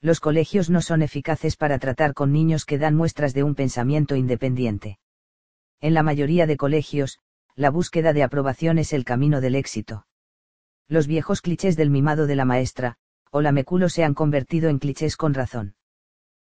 Los 0.00 0.20
colegios 0.20 0.70
no 0.70 0.80
son 0.80 1.02
eficaces 1.02 1.56
para 1.56 1.78
tratar 1.78 2.14
con 2.14 2.32
niños 2.32 2.64
que 2.64 2.78
dan 2.78 2.94
muestras 2.94 3.34
de 3.34 3.42
un 3.42 3.54
pensamiento 3.54 4.16
independiente. 4.16 4.98
En 5.82 5.92
la 5.92 6.02
mayoría 6.02 6.46
de 6.46 6.56
colegios, 6.56 7.18
la 7.54 7.68
búsqueda 7.68 8.14
de 8.14 8.22
aprobación 8.22 8.78
es 8.78 8.94
el 8.94 9.04
camino 9.04 9.42
del 9.42 9.56
éxito. 9.56 10.06
Los 10.88 11.06
viejos 11.06 11.42
clichés 11.42 11.76
del 11.76 11.90
mimado 11.90 12.26
de 12.26 12.36
la 12.36 12.46
maestra, 12.46 12.96
o 13.30 13.42
la 13.42 13.52
meculo 13.52 13.90
se 13.90 14.04
han 14.04 14.14
convertido 14.14 14.70
en 14.70 14.78
clichés 14.78 15.18
con 15.18 15.34
razón 15.34 15.74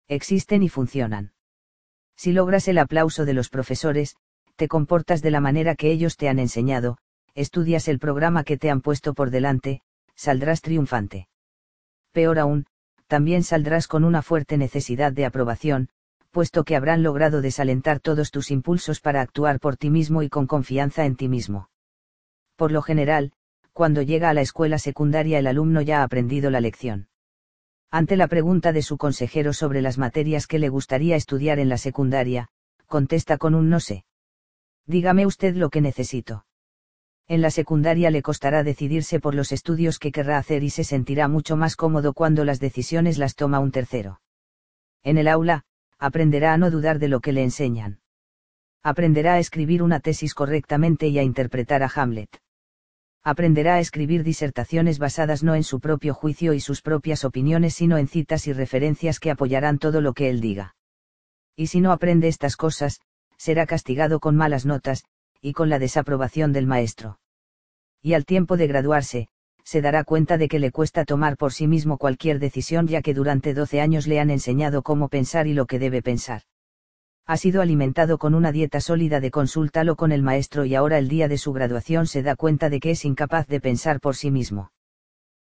existen 0.08 0.64
y 0.64 0.70
funcionan. 0.70 1.34
Si 2.16 2.32
logras 2.32 2.68
el 2.68 2.78
aplauso 2.78 3.26
de 3.26 3.34
los 3.34 3.50
profesores, 3.50 4.16
te 4.56 4.68
comportas 4.68 5.22
de 5.22 5.32
la 5.32 5.42
manera 5.42 5.76
que 5.76 5.92
ellos 5.92 6.18
te 6.18 6.30
han 6.30 6.40
enseñado, 6.40 6.98
estudias 7.34 7.88
el 7.88 8.00
programa 8.00 8.44
que 8.44 8.58
te 8.58 8.70
han 8.70 8.82
puesto 8.82 9.14
por 9.14 9.30
delante, 9.30 9.82
saldrás 10.16 10.62
triunfante. 10.62 11.28
Peor 12.14 12.40
aún, 12.40 12.66
también 13.08 13.44
saldrás 13.44 13.88
con 13.88 14.04
una 14.04 14.22
fuerte 14.22 14.58
necesidad 14.58 15.12
de 15.12 15.26
aprobación, 15.26 15.90
puesto 16.32 16.64
que 16.64 16.76
habrán 16.76 17.04
logrado 17.04 17.42
desalentar 17.42 18.00
todos 18.00 18.32
tus 18.32 18.52
impulsos 18.52 19.00
para 19.00 19.22
actuar 19.22 19.60
por 19.60 19.78
ti 19.78 19.90
mismo 19.90 20.24
y 20.24 20.30
con 20.30 20.48
confianza 20.48 21.06
en 21.06 21.16
ti 21.16 21.28
mismo. 21.28 21.70
Por 22.56 22.72
lo 22.72 22.82
general, 22.82 23.34
cuando 23.74 24.02
llega 24.02 24.30
a 24.30 24.34
la 24.34 24.42
escuela 24.42 24.80
secundaria 24.80 25.40
el 25.40 25.48
alumno 25.48 25.82
ya 25.82 26.00
ha 26.00 26.04
aprendido 26.04 26.50
la 26.50 26.62
lección. 26.62 27.08
Ante 27.96 28.18
la 28.18 28.28
pregunta 28.28 28.74
de 28.74 28.82
su 28.82 28.98
consejero 28.98 29.54
sobre 29.54 29.82
las 29.82 29.98
materias 29.98 30.48
que 30.48 30.60
le 30.60 30.68
gustaría 30.68 31.16
estudiar 31.16 31.60
en 31.60 31.70
la 31.70 31.78
secundaria, 31.78 32.50
contesta 32.88 33.38
con 33.38 33.56
un 33.56 33.70
no 33.70 33.80
sé. 33.80 34.04
Dígame 34.86 35.26
usted 35.26 35.56
lo 35.56 35.70
que 35.70 35.80
necesito. 35.80 36.46
En 37.26 37.42
la 37.42 37.52
secundaria 37.52 38.12
le 38.12 38.22
costará 38.22 38.64
decidirse 38.64 39.22
por 39.22 39.34
los 39.34 39.54
estudios 39.54 39.98
que 39.98 40.12
querrá 40.12 40.38
hacer 40.38 40.62
y 40.62 40.72
se 40.72 40.84
sentirá 40.84 41.30
mucho 41.30 41.56
más 41.56 41.78
cómodo 41.78 42.12
cuando 42.12 42.44
las 42.44 42.60
decisiones 42.60 43.18
las 43.18 43.34
toma 43.34 43.62
un 43.62 43.72
tercero. 43.72 44.20
En 45.02 45.18
el 45.18 45.30
aula, 45.30 45.64
aprenderá 45.98 46.52
a 46.52 46.58
no 46.58 46.72
dudar 46.72 47.00
de 47.00 47.08
lo 47.08 47.22
que 47.22 47.32
le 47.32 47.44
enseñan. 47.44 48.02
Aprenderá 48.84 49.36
a 49.36 49.40
escribir 49.40 49.82
una 49.82 50.02
tesis 50.02 50.34
correctamente 50.34 51.08
y 51.08 51.18
a 51.18 51.24
interpretar 51.24 51.82
a 51.82 51.90
Hamlet 51.96 52.42
aprenderá 53.26 53.76
a 53.76 53.80
escribir 53.80 54.24
disertaciones 54.24 55.00
basadas 55.00 55.42
no 55.42 55.56
en 55.56 55.64
su 55.64 55.80
propio 55.80 56.14
juicio 56.14 56.54
y 56.54 56.60
sus 56.60 56.84
propias 56.84 57.26
opiniones, 57.26 57.74
sino 57.74 57.98
en 57.98 58.08
citas 58.08 58.46
y 58.46 58.54
referencias 58.54 59.20
que 59.20 59.32
apoyarán 59.32 59.80
todo 59.80 60.00
lo 60.00 60.14
que 60.14 60.30
él 60.30 60.40
diga. 60.40 60.76
Y 61.56 61.68
si 61.68 61.82
no 61.82 61.92
aprende 61.92 62.28
estas 62.28 62.56
cosas, 62.56 63.02
será 63.36 63.66
castigado 63.66 64.20
con 64.20 64.36
malas 64.36 64.68
notas, 64.68 65.06
y 65.42 65.54
con 65.54 65.70
la 65.70 65.80
desaprobación 65.80 66.54
del 66.54 66.68
maestro. 66.68 67.20
Y 68.00 68.14
al 68.14 68.26
tiempo 68.26 68.58
de 68.58 68.68
graduarse, 68.68 69.28
se 69.64 69.82
dará 69.82 70.04
cuenta 70.04 70.38
de 70.38 70.48
que 70.48 70.60
le 70.60 70.72
cuesta 70.72 71.04
tomar 71.04 71.36
por 71.36 71.52
sí 71.52 71.66
mismo 71.66 71.98
cualquier 71.98 72.38
decisión 72.38 72.88
ya 72.88 73.02
que 73.02 73.16
durante 73.16 73.56
12 73.56 73.82
años 73.82 74.06
le 74.06 74.20
han 74.20 74.30
enseñado 74.30 74.84
cómo 74.84 75.10
pensar 75.10 75.48
y 75.48 75.54
lo 75.54 75.66
que 75.66 75.80
debe 75.80 76.04
pensar 76.04 76.44
ha 77.28 77.38
sido 77.38 77.62
alimentado 77.62 78.20
con 78.20 78.36
una 78.36 78.52
dieta 78.52 78.80
sólida 78.80 79.20
de 79.20 79.32
consúltalo 79.32 79.96
con 79.96 80.12
el 80.12 80.22
maestro 80.22 80.64
y 80.64 80.76
ahora 80.76 81.00
el 81.00 81.08
día 81.08 81.28
de 81.28 81.40
su 81.40 81.54
graduación 81.54 82.06
se 82.06 82.22
da 82.22 82.36
cuenta 82.36 82.70
de 82.70 82.80
que 82.80 82.92
es 82.92 83.04
incapaz 83.04 83.48
de 83.48 83.60
pensar 83.60 84.00
por 84.00 84.16
sí 84.16 84.30
mismo. 84.30 84.72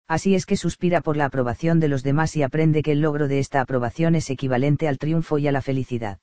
Así 0.05 0.35
es 0.35 0.45
que 0.45 0.57
suspira 0.57 0.99
por 1.01 1.15
la 1.15 1.25
aprobación 1.25 1.79
de 1.79 1.87
los 1.87 2.03
demás 2.03 2.35
y 2.35 2.43
aprende 2.43 2.83
que 2.83 2.91
el 2.91 3.01
logro 3.01 3.27
de 3.27 3.39
esta 3.39 3.61
aprobación 3.61 4.15
es 4.15 4.29
equivalente 4.29 4.87
al 4.87 4.97
triunfo 4.97 5.37
y 5.37 5.47
a 5.47 5.51
la 5.53 5.61
felicidad. 5.61 6.19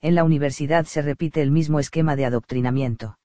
En 0.00 0.14
la 0.14 0.22
universidad 0.22 0.84
se 0.84 1.02
repite 1.02 1.42
el 1.42 1.50
mismo 1.50 1.80
esquema 1.80 2.14
de 2.14 2.26
adoctrinamiento. 2.26 3.18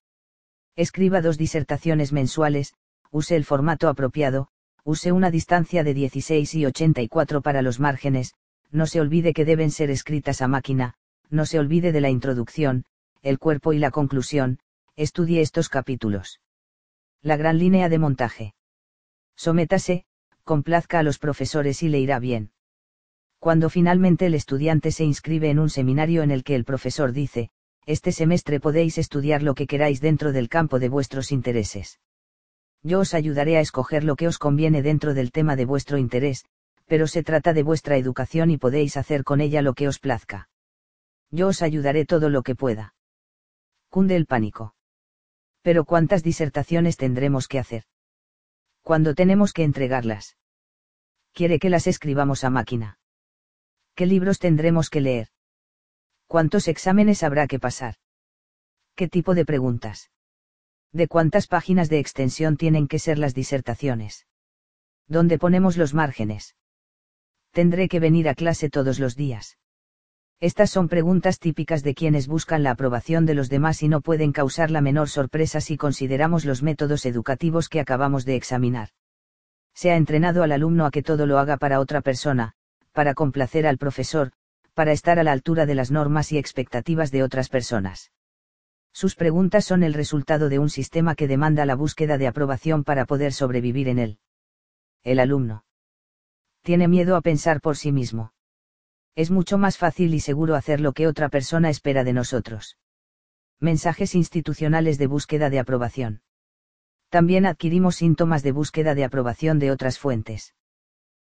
Escriba 0.76 1.22
dos 1.22 1.38
disertaciones 1.38 2.14
mensuales, 2.14 2.74
use 3.12 3.36
el 3.36 3.46
formato 3.46 3.90
apropiado, 3.90 4.48
use 4.84 5.12
una 5.12 5.30
distancia 5.30 5.84
de 5.84 5.94
16 5.94 6.56
y 6.56 6.66
84 6.66 7.42
para 7.42 7.62
los 7.62 7.80
márgenes, 7.80 8.34
no 8.72 8.88
se 8.88 9.00
olvide 9.00 9.34
que 9.34 9.46
deben 9.46 9.70
ser 9.70 9.92
escritas 9.92 10.42
a 10.42 10.48
máquina, 10.48 10.96
no 11.34 11.46
se 11.46 11.60
olvide 11.60 11.92
de 11.92 12.00
la 12.00 12.10
introducción, 12.10 12.86
el 13.24 13.40
cuerpo 13.40 13.74
y 13.74 13.80
la 13.80 13.90
conclusión, 13.90 14.60
estudie 14.96 15.42
estos 15.42 15.68
capítulos. 15.68 16.40
La 17.22 17.38
gran 17.38 17.58
línea 17.58 17.90
de 17.90 17.98
montaje. 17.98 18.54
Sométase, 19.36 20.06
complazca 20.44 21.00
a 21.00 21.04
los 21.04 21.18
profesores 21.18 21.82
y 21.82 21.90
le 21.90 22.00
irá 22.00 22.20
bien. 22.20 22.52
Cuando 23.40 23.70
finalmente 23.70 24.28
el 24.28 24.36
estudiante 24.36 24.92
se 24.92 25.04
inscribe 25.04 25.50
en 25.50 25.58
un 25.58 25.70
seminario 25.70 26.22
en 26.22 26.32
el 26.32 26.44
que 26.44 26.56
el 26.56 26.66
profesor 26.66 27.12
dice, 27.12 27.50
este 27.86 28.12
semestre 28.12 28.60
podéis 28.60 28.98
estudiar 28.98 29.42
lo 29.42 29.56
que 29.56 29.68
queráis 29.68 30.02
dentro 30.02 30.32
del 30.32 30.50
campo 30.50 30.80
de 30.80 30.90
vuestros 30.90 31.32
intereses. 31.32 32.00
Yo 32.84 33.00
os 33.00 33.14
ayudaré 33.14 33.58
a 33.58 33.62
escoger 33.62 34.04
lo 34.04 34.16
que 34.16 34.28
os 34.28 34.38
conviene 34.38 34.82
dentro 34.82 35.14
del 35.14 35.32
tema 35.32 35.56
de 35.56 35.66
vuestro 35.66 35.98
interés, 35.98 36.46
pero 36.86 37.08
se 37.08 37.24
trata 37.24 37.54
de 37.54 37.64
vuestra 37.64 37.98
educación 37.98 38.52
y 38.52 38.58
podéis 38.58 38.98
hacer 38.98 39.24
con 39.24 39.42
ella 39.42 39.62
lo 39.62 39.74
que 39.74 39.88
os 39.88 40.00
plazca. 40.00 40.50
Yo 41.38 41.48
os 41.48 41.64
ayudaré 41.64 42.06
todo 42.06 42.30
lo 42.30 42.44
que 42.44 42.54
pueda. 42.54 42.94
Cunde 43.90 44.16
el 44.16 44.28
pánico. 44.28 44.76
Pero 45.64 45.84
¿cuántas 45.84 46.22
disertaciones 46.22 46.96
tendremos 46.96 47.48
que 47.48 47.58
hacer? 47.58 47.86
¿Cuándo 48.84 49.16
tenemos 49.16 49.52
que 49.52 49.64
entregarlas? 49.64 50.38
Quiere 51.32 51.58
que 51.58 51.72
las 51.72 51.88
escribamos 51.88 52.44
a 52.44 52.52
máquina. 52.52 53.00
¿Qué 53.96 54.06
libros 54.06 54.38
tendremos 54.38 54.92
que 54.92 55.02
leer? 55.02 55.30
¿Cuántos 56.28 56.68
exámenes 56.68 57.24
habrá 57.24 57.48
que 57.48 57.58
pasar? 57.58 57.96
¿Qué 58.94 59.08
tipo 59.08 59.34
de 59.34 59.44
preguntas? 59.44 60.12
¿De 60.92 61.08
cuántas 61.08 61.48
páginas 61.48 61.90
de 61.90 61.98
extensión 61.98 62.58
tienen 62.58 62.88
que 62.88 63.00
ser 63.00 63.18
las 63.18 63.34
disertaciones? 63.34 64.28
¿Dónde 65.08 65.40
ponemos 65.40 65.78
los 65.78 65.96
márgenes? 65.96 66.56
Tendré 67.50 67.90
que 67.90 68.00
venir 68.00 68.30
a 68.30 68.36
clase 68.36 68.70
todos 68.70 69.00
los 69.00 69.16
días. 69.16 69.58
Estas 70.44 70.72
son 70.72 70.90
preguntas 70.90 71.40
típicas 71.40 71.84
de 71.84 71.96
quienes 71.96 72.28
buscan 72.28 72.64
la 72.64 72.72
aprobación 72.72 73.26
de 73.26 73.34
los 73.34 73.48
demás 73.48 73.82
y 73.82 73.88
no 73.88 74.02
pueden 74.02 74.34
causar 74.34 74.72
la 74.72 74.82
menor 74.82 75.08
sorpresa 75.08 75.62
si 75.62 75.78
consideramos 75.78 76.44
los 76.44 76.62
métodos 76.62 77.06
educativos 77.06 77.70
que 77.70 77.80
acabamos 77.80 78.26
de 78.26 78.36
examinar. 78.36 78.90
Se 79.74 79.92
ha 79.92 79.96
entrenado 79.96 80.44
al 80.44 80.52
alumno 80.52 80.86
a 80.86 80.92
que 80.92 81.02
todo 81.02 81.28
lo 81.28 81.40
haga 81.40 81.56
para 81.56 81.80
otra 81.80 82.02
persona, 82.02 82.56
para 82.92 83.14
complacer 83.14 83.66
al 83.66 83.78
profesor, 83.78 84.34
para 84.74 84.92
estar 84.92 85.18
a 85.18 85.24
la 85.24 85.32
altura 85.32 85.66
de 85.66 85.76
las 85.76 85.92
normas 85.92 86.34
y 86.34 86.38
expectativas 86.38 87.10
de 87.10 87.24
otras 87.24 87.48
personas. 87.48 88.12
Sus 88.92 89.16
preguntas 89.16 89.64
son 89.64 89.82
el 89.82 89.94
resultado 89.94 90.50
de 90.50 90.60
un 90.60 90.70
sistema 90.70 91.16
que 91.16 91.30
demanda 91.30 91.66
la 91.66 91.76
búsqueda 91.76 92.18
de 92.18 92.28
aprobación 92.28 92.84
para 92.84 93.06
poder 93.06 93.32
sobrevivir 93.32 93.88
en 93.88 93.98
él. 93.98 94.20
El 95.04 95.22
alumno. 95.22 95.64
Tiene 96.64 96.90
miedo 96.90 97.16
a 97.16 97.22
pensar 97.22 97.62
por 97.62 97.78
sí 97.78 97.94
mismo 97.94 98.34
es 99.16 99.32
mucho 99.32 99.58
más 99.58 99.78
fácil 99.78 100.14
y 100.14 100.20
seguro 100.20 100.56
hacer 100.56 100.80
lo 100.80 100.94
que 100.94 101.08
otra 101.08 101.30
persona 101.30 101.70
espera 101.70 102.04
de 102.04 102.14
nosotros. 102.14 102.78
Mensajes 103.60 104.16
institucionales 104.16 104.98
de 104.98 105.08
búsqueda 105.08 105.50
de 105.50 105.60
aprobación. 105.60 106.22
También 107.10 107.46
adquirimos 107.46 107.96
síntomas 107.96 108.44
de 108.44 108.52
búsqueda 108.52 108.96
de 108.96 109.04
aprobación 109.04 109.60
de 109.60 109.72
otras 109.72 110.00
fuentes. 110.00 110.56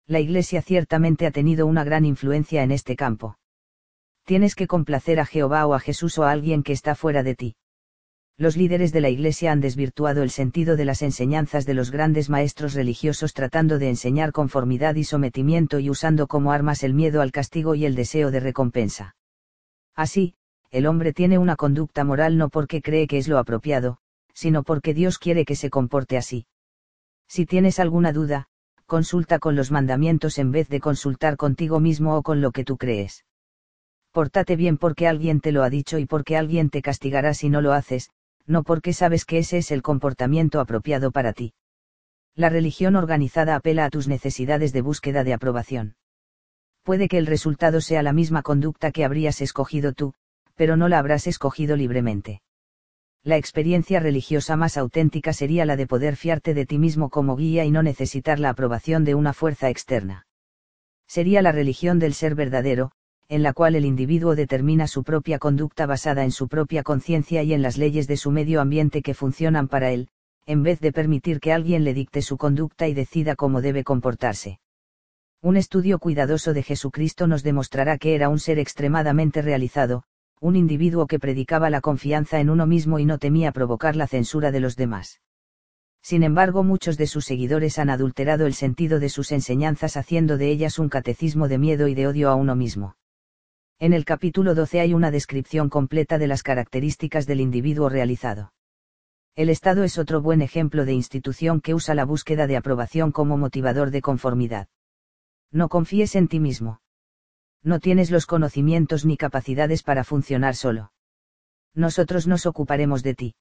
La 0.08 0.20
Iglesia 0.20 0.62
ciertamente 0.62 1.26
ha 1.26 1.32
tenido 1.32 1.68
una 1.68 1.84
gran 1.84 2.06
influencia 2.06 2.64
en 2.64 2.72
este 2.72 2.96
campo. 2.96 3.38
Tienes 4.26 4.56
que 4.56 4.68
complacer 4.68 5.20
a 5.20 5.26
Jehová 5.26 5.66
o 5.66 5.74
a 5.74 5.80
Jesús 5.80 6.18
o 6.18 6.24
a 6.24 6.32
alguien 6.32 6.64
que 6.64 6.74
está 6.74 6.96
fuera 6.96 7.24
de 7.24 7.36
ti 7.36 7.56
los 8.38 8.58
líderes 8.58 8.92
de 8.92 9.02
la 9.02 9.10
Iglesia 9.10 9.52
han 9.52 9.62
desvirtuado 9.62 10.24
el 10.24 10.32
sentido 10.32 10.76
de 10.76 10.86
las 10.86 11.04
enseñanzas 11.04 11.66
de 11.66 11.76
los 11.76 11.92
grandes 11.92 12.30
maestros 12.30 12.74
religiosos 12.74 13.34
tratando 13.34 13.78
de 13.78 13.90
enseñar 13.90 14.32
conformidad 14.32 14.96
y 14.96 15.04
sometimiento 15.04 15.80
y 15.80 15.90
usando 15.90 16.28
como 16.28 16.52
armas 16.52 16.84
el 16.84 16.94
miedo 16.94 17.22
al 17.22 17.32
castigo 17.32 17.76
y 17.76 17.86
el 17.86 17.94
deseo 17.94 18.32
de 18.32 18.40
recompensa. 18.40 19.16
Así, 19.96 20.34
el 20.72 20.88
hombre 20.88 21.14
tiene 21.14 21.38
una 21.38 21.56
conducta 21.56 22.04
moral 22.04 22.38
no 22.38 22.50
porque 22.50 22.82
cree 22.82 23.06
que 23.06 23.20
es 23.20 23.28
lo 23.28 23.38
apropiado, 23.38 24.00
sino 24.34 24.64
porque 24.64 24.96
Dios 24.96 25.20
quiere 25.20 25.46
que 25.46 25.56
se 25.56 25.70
comporte 25.70 26.18
así. 26.18 26.48
Si 27.28 27.46
tienes 27.46 27.80
alguna 27.80 28.12
duda, 28.12 28.48
consulta 28.88 29.38
con 29.38 29.56
los 29.56 29.70
mandamientos 29.70 30.40
en 30.40 30.52
vez 30.52 30.70
de 30.70 30.80
consultar 30.80 31.38
contigo 31.38 31.80
mismo 31.80 32.18
o 32.18 32.24
con 32.24 32.42
lo 32.42 32.52
que 32.52 32.66
tú 32.66 32.78
crees. 32.78 33.26
Pórtate 34.12 34.56
bien 34.56 34.78
porque 34.78 35.08
alguien 35.08 35.40
te 35.40 35.52
lo 35.52 35.64
ha 35.64 35.70
dicho 35.70 36.00
y 36.00 36.06
porque 36.06 36.36
alguien 36.36 36.72
te 36.72 36.82
castigará 36.82 37.34
si 37.34 37.50
no 37.50 37.62
lo 37.62 37.74
haces, 37.74 38.10
no 38.46 38.64
porque 38.64 38.94
sabes 38.94 39.26
que 39.26 39.38
ese 39.38 39.58
es 39.58 39.72
el 39.72 39.82
comportamiento 39.82 40.60
apropiado 40.60 41.12
para 41.12 41.34
ti. 41.34 41.54
La 42.36 42.50
religión 42.50 42.96
organizada 42.96 43.56
apela 43.56 43.86
a 43.86 43.90
tus 43.90 44.08
necesidades 44.08 44.74
de 44.74 44.82
búsqueda 44.82 45.24
de 45.24 45.34
aprobación. 45.34 45.96
Puede 46.84 47.08
que 47.08 47.18
el 47.18 47.28
resultado 47.28 47.80
sea 47.80 48.04
la 48.04 48.12
misma 48.12 48.42
conducta 48.42 48.92
que 48.92 49.06
habrías 49.06 49.42
escogido 49.42 49.94
tú, 49.94 50.14
pero 50.56 50.76
no 50.76 50.90
la 50.90 51.00
habrás 51.00 51.28
escogido 51.28 51.76
libremente. 51.76 52.42
La 53.24 53.38
experiencia 53.38 54.02
religiosa 54.02 54.58
más 54.58 54.78
auténtica 54.78 55.32
sería 55.32 55.66
la 55.66 55.78
de 55.78 55.88
poder 55.88 56.18
fiarte 56.18 56.54
de 56.54 56.66
ti 56.66 56.78
mismo 56.78 57.10
como 57.10 57.38
guía 57.38 57.64
y 57.64 57.72
no 57.72 57.82
necesitar 57.82 58.38
la 58.38 58.50
aprobación 58.50 59.06
de 59.06 59.16
una 59.16 59.32
fuerza 59.32 59.70
externa. 59.70 60.28
Sería 61.08 61.42
la 61.42 61.54
religión 61.54 62.00
del 62.00 62.16
ser 62.16 62.36
verdadero, 62.36 62.92
en 63.30 63.44
la 63.44 63.54
cual 63.54 63.76
el 63.76 63.86
individuo 63.86 64.36
determina 64.36 64.88
su 64.88 65.04
propia 65.04 65.40
conducta 65.40 65.86
basada 65.86 66.24
en 66.24 66.32
su 66.32 66.48
propia 66.48 66.84
conciencia 66.84 67.44
y 67.44 67.54
en 67.54 67.62
las 67.62 67.78
leyes 67.78 68.08
de 68.08 68.18
su 68.18 68.32
medio 68.32 68.62
ambiente 68.62 69.02
que 69.02 69.14
funcionan 69.14 69.68
para 69.68 69.92
él, 69.92 70.10
en 70.46 70.64
vez 70.64 70.80
de 70.80 70.92
permitir 70.92 71.40
que 71.40 71.54
alguien 71.54 71.84
le 71.84 71.94
dicte 71.94 72.22
su 72.22 72.38
conducta 72.38 72.88
y 72.88 72.94
decida 72.94 73.36
cómo 73.36 73.62
debe 73.62 73.84
comportarse. 73.84 74.60
Un 75.42 75.58
estudio 75.58 76.00
cuidadoso 76.00 76.54
de 76.54 76.64
Jesucristo 76.64 77.28
nos 77.28 77.44
demostrará 77.44 77.98
que 77.98 78.16
era 78.16 78.30
un 78.30 78.40
ser 78.40 78.60
extremadamente 78.60 79.42
realizado, 79.42 80.04
un 80.40 80.56
individuo 80.56 81.08
que 81.08 81.20
predicaba 81.20 81.70
la 81.70 81.82
confianza 81.82 82.40
en 82.40 82.50
uno 82.50 82.66
mismo 82.66 83.00
y 83.00 83.06
no 83.06 83.18
temía 83.18 83.52
provocar 83.52 83.96
la 83.96 84.08
censura 84.08 84.52
de 84.52 84.60
los 84.60 84.76
demás. 84.76 85.22
Sin 86.02 86.24
embargo, 86.24 86.64
muchos 86.64 86.98
de 86.98 87.08
sus 87.08 87.24
seguidores 87.24 87.80
han 87.80 87.90
adulterado 87.90 88.46
el 88.46 88.54
sentido 88.54 89.00
de 89.00 89.08
sus 89.08 89.32
enseñanzas 89.32 89.96
haciendo 89.96 90.38
de 90.38 90.50
ellas 90.50 90.78
un 90.78 90.90
catecismo 90.90 91.48
de 91.48 91.58
miedo 91.58 91.88
y 91.88 91.96
de 91.96 92.08
odio 92.08 92.30
a 92.30 92.36
uno 92.36 92.56
mismo. 92.56 92.98
En 93.80 93.92
el 93.94 94.06
capítulo 94.06 94.56
12 94.56 94.80
hay 94.80 94.94
una 94.94 95.12
descripción 95.12 95.70
completa 95.70 96.18
de 96.18 96.28
las 96.28 96.44
características 96.44 97.26
del 97.26 97.42
individuo 97.42 97.90
realizado. 97.90 98.54
El 99.36 99.50
Estado 99.50 99.84
es 99.84 99.98
otro 99.98 100.22
buen 100.22 100.42
ejemplo 100.42 100.86
de 100.86 100.94
institución 100.94 101.60
que 101.60 101.74
usa 101.74 101.96
la 101.96 102.06
búsqueda 102.06 102.46
de 102.48 102.56
aprobación 102.56 103.12
como 103.12 103.38
motivador 103.38 103.90
de 103.90 104.02
conformidad. 104.02 104.68
No 105.52 105.70
confíes 105.70 106.16
en 106.16 106.28
ti 106.28 106.40
mismo. 106.40 106.82
No 107.64 107.80
tienes 107.80 108.12
los 108.12 108.26
conocimientos 108.26 109.06
ni 109.06 109.18
capacidades 109.18 109.84
para 109.84 110.04
funcionar 110.04 110.56
solo. 110.56 110.94
Nosotros 111.74 112.28
nos 112.28 112.46
ocuparemos 112.46 113.02
de 113.02 113.16
ti. 113.16 113.36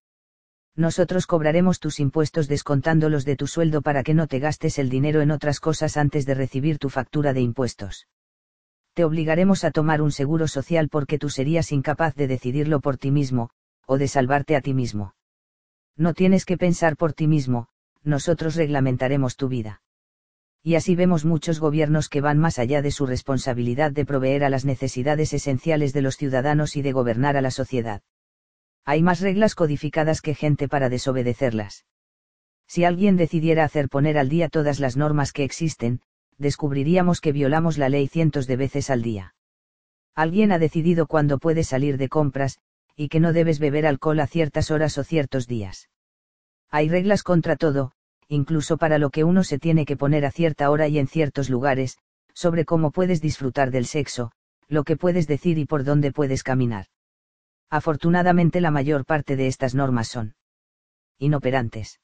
Nosotros 0.75 1.27
cobraremos 1.27 1.79
tus 1.79 2.01
impuestos 2.01 2.49
descontándolos 2.49 3.27
de 3.27 3.37
tu 3.37 3.47
sueldo 3.47 3.83
para 3.83 4.03
que 4.03 4.15
no 4.15 4.27
te 4.27 4.39
gastes 4.39 4.79
el 4.79 4.89
dinero 4.89 5.21
en 5.21 5.31
otras 5.31 5.61
cosas 5.61 5.99
antes 5.99 6.25
de 6.25 6.35
recibir 6.35 6.79
tu 6.79 6.89
factura 6.89 7.35
de 7.35 7.43
impuestos 7.43 8.07
te 8.95 9.05
obligaremos 9.05 9.65
a 9.65 9.71
tomar 9.71 10.03
un 10.03 10.13
seguro 10.13 10.49
social 10.49 10.89
porque 10.89 11.19
tú 11.19 11.29
serías 11.31 11.73
incapaz 11.73 12.15
de 12.15 12.27
decidirlo 12.29 12.81
por 12.81 12.99
ti 12.99 13.11
mismo, 13.11 13.51
o 13.87 13.99
de 13.99 14.09
salvarte 14.09 14.57
a 14.57 14.61
ti 14.61 14.75
mismo. 14.75 15.15
No 15.97 16.15
tienes 16.15 16.45
que 16.45 16.59
pensar 16.59 16.97
por 16.97 17.13
ti 17.13 17.27
mismo, 17.27 17.69
nosotros 18.03 18.57
reglamentaremos 18.57 19.37
tu 19.37 19.49
vida. 19.49 19.83
Y 20.63 20.77
así 20.77 20.95
vemos 20.95 21.25
muchos 21.25 21.59
gobiernos 21.59 22.09
que 22.09 22.21
van 22.21 22.39
más 22.39 22.59
allá 22.59 22.83
de 22.83 22.93
su 22.93 23.05
responsabilidad 23.05 23.91
de 23.91 24.05
proveer 24.05 24.45
a 24.45 24.51
las 24.51 24.65
necesidades 24.65 25.33
esenciales 25.33 25.93
de 25.93 26.03
los 26.03 26.17
ciudadanos 26.17 26.77
y 26.77 26.83
de 26.83 26.93
gobernar 26.93 27.37
a 27.37 27.43
la 27.43 27.51
sociedad. 27.51 28.03
Hay 28.85 29.03
más 29.03 29.21
reglas 29.21 29.55
codificadas 29.55 30.21
que 30.21 30.35
gente 30.35 30.69
para 30.69 30.89
desobedecerlas. 30.89 31.85
Si 32.69 32.85
alguien 32.85 33.17
decidiera 33.17 33.65
hacer 33.65 33.89
poner 33.89 34.19
al 34.19 34.29
día 34.29 34.49
todas 34.49 34.81
las 34.81 34.97
normas 34.97 35.33
que 35.33 35.45
existen, 35.45 36.01
descubriríamos 36.39 37.21
que 37.21 37.33
violamos 37.33 37.79
la 37.79 37.89
ley 37.89 38.09
cientos 38.09 38.47
de 38.47 38.57
veces 38.57 38.91
al 38.91 39.03
día. 39.03 39.35
Alguien 40.15 40.53
ha 40.53 40.59
decidido 40.59 41.07
cuándo 41.07 41.39
puedes 41.39 41.69
salir 41.69 41.97
de 41.99 42.09
compras, 42.09 42.59
y 42.97 43.09
que 43.09 43.21
no 43.21 43.33
debes 43.33 43.59
beber 43.59 43.87
alcohol 43.87 44.21
a 44.21 44.27
ciertas 44.27 44.71
horas 44.71 44.99
o 44.99 45.05
ciertos 45.05 45.47
días. 45.47 45.89
Hay 46.71 46.89
reglas 46.89 47.23
contra 47.23 47.57
todo, 47.57 47.93
incluso 48.29 48.77
para 48.77 48.99
lo 48.99 49.11
que 49.11 49.25
uno 49.25 49.45
se 49.45 49.59
tiene 49.59 49.85
que 49.85 49.97
poner 49.97 50.25
a 50.25 50.31
cierta 50.31 50.71
hora 50.71 50.89
y 50.89 50.99
en 50.99 51.07
ciertos 51.07 51.51
lugares, 51.51 51.99
sobre 52.35 52.65
cómo 52.65 52.91
puedes 52.91 53.21
disfrutar 53.21 53.71
del 53.71 53.87
sexo, 53.87 54.33
lo 54.69 54.85
que 54.85 54.97
puedes 54.97 55.27
decir 55.27 55.59
y 55.59 55.67
por 55.67 55.85
dónde 55.85 56.13
puedes 56.13 56.43
caminar. 56.43 56.87
Afortunadamente 57.71 58.61
la 58.61 58.71
mayor 58.71 59.05
parte 59.05 59.37
de 59.37 59.47
estas 59.47 59.75
normas 59.75 60.09
son 60.09 60.35
inoperantes. 61.19 62.01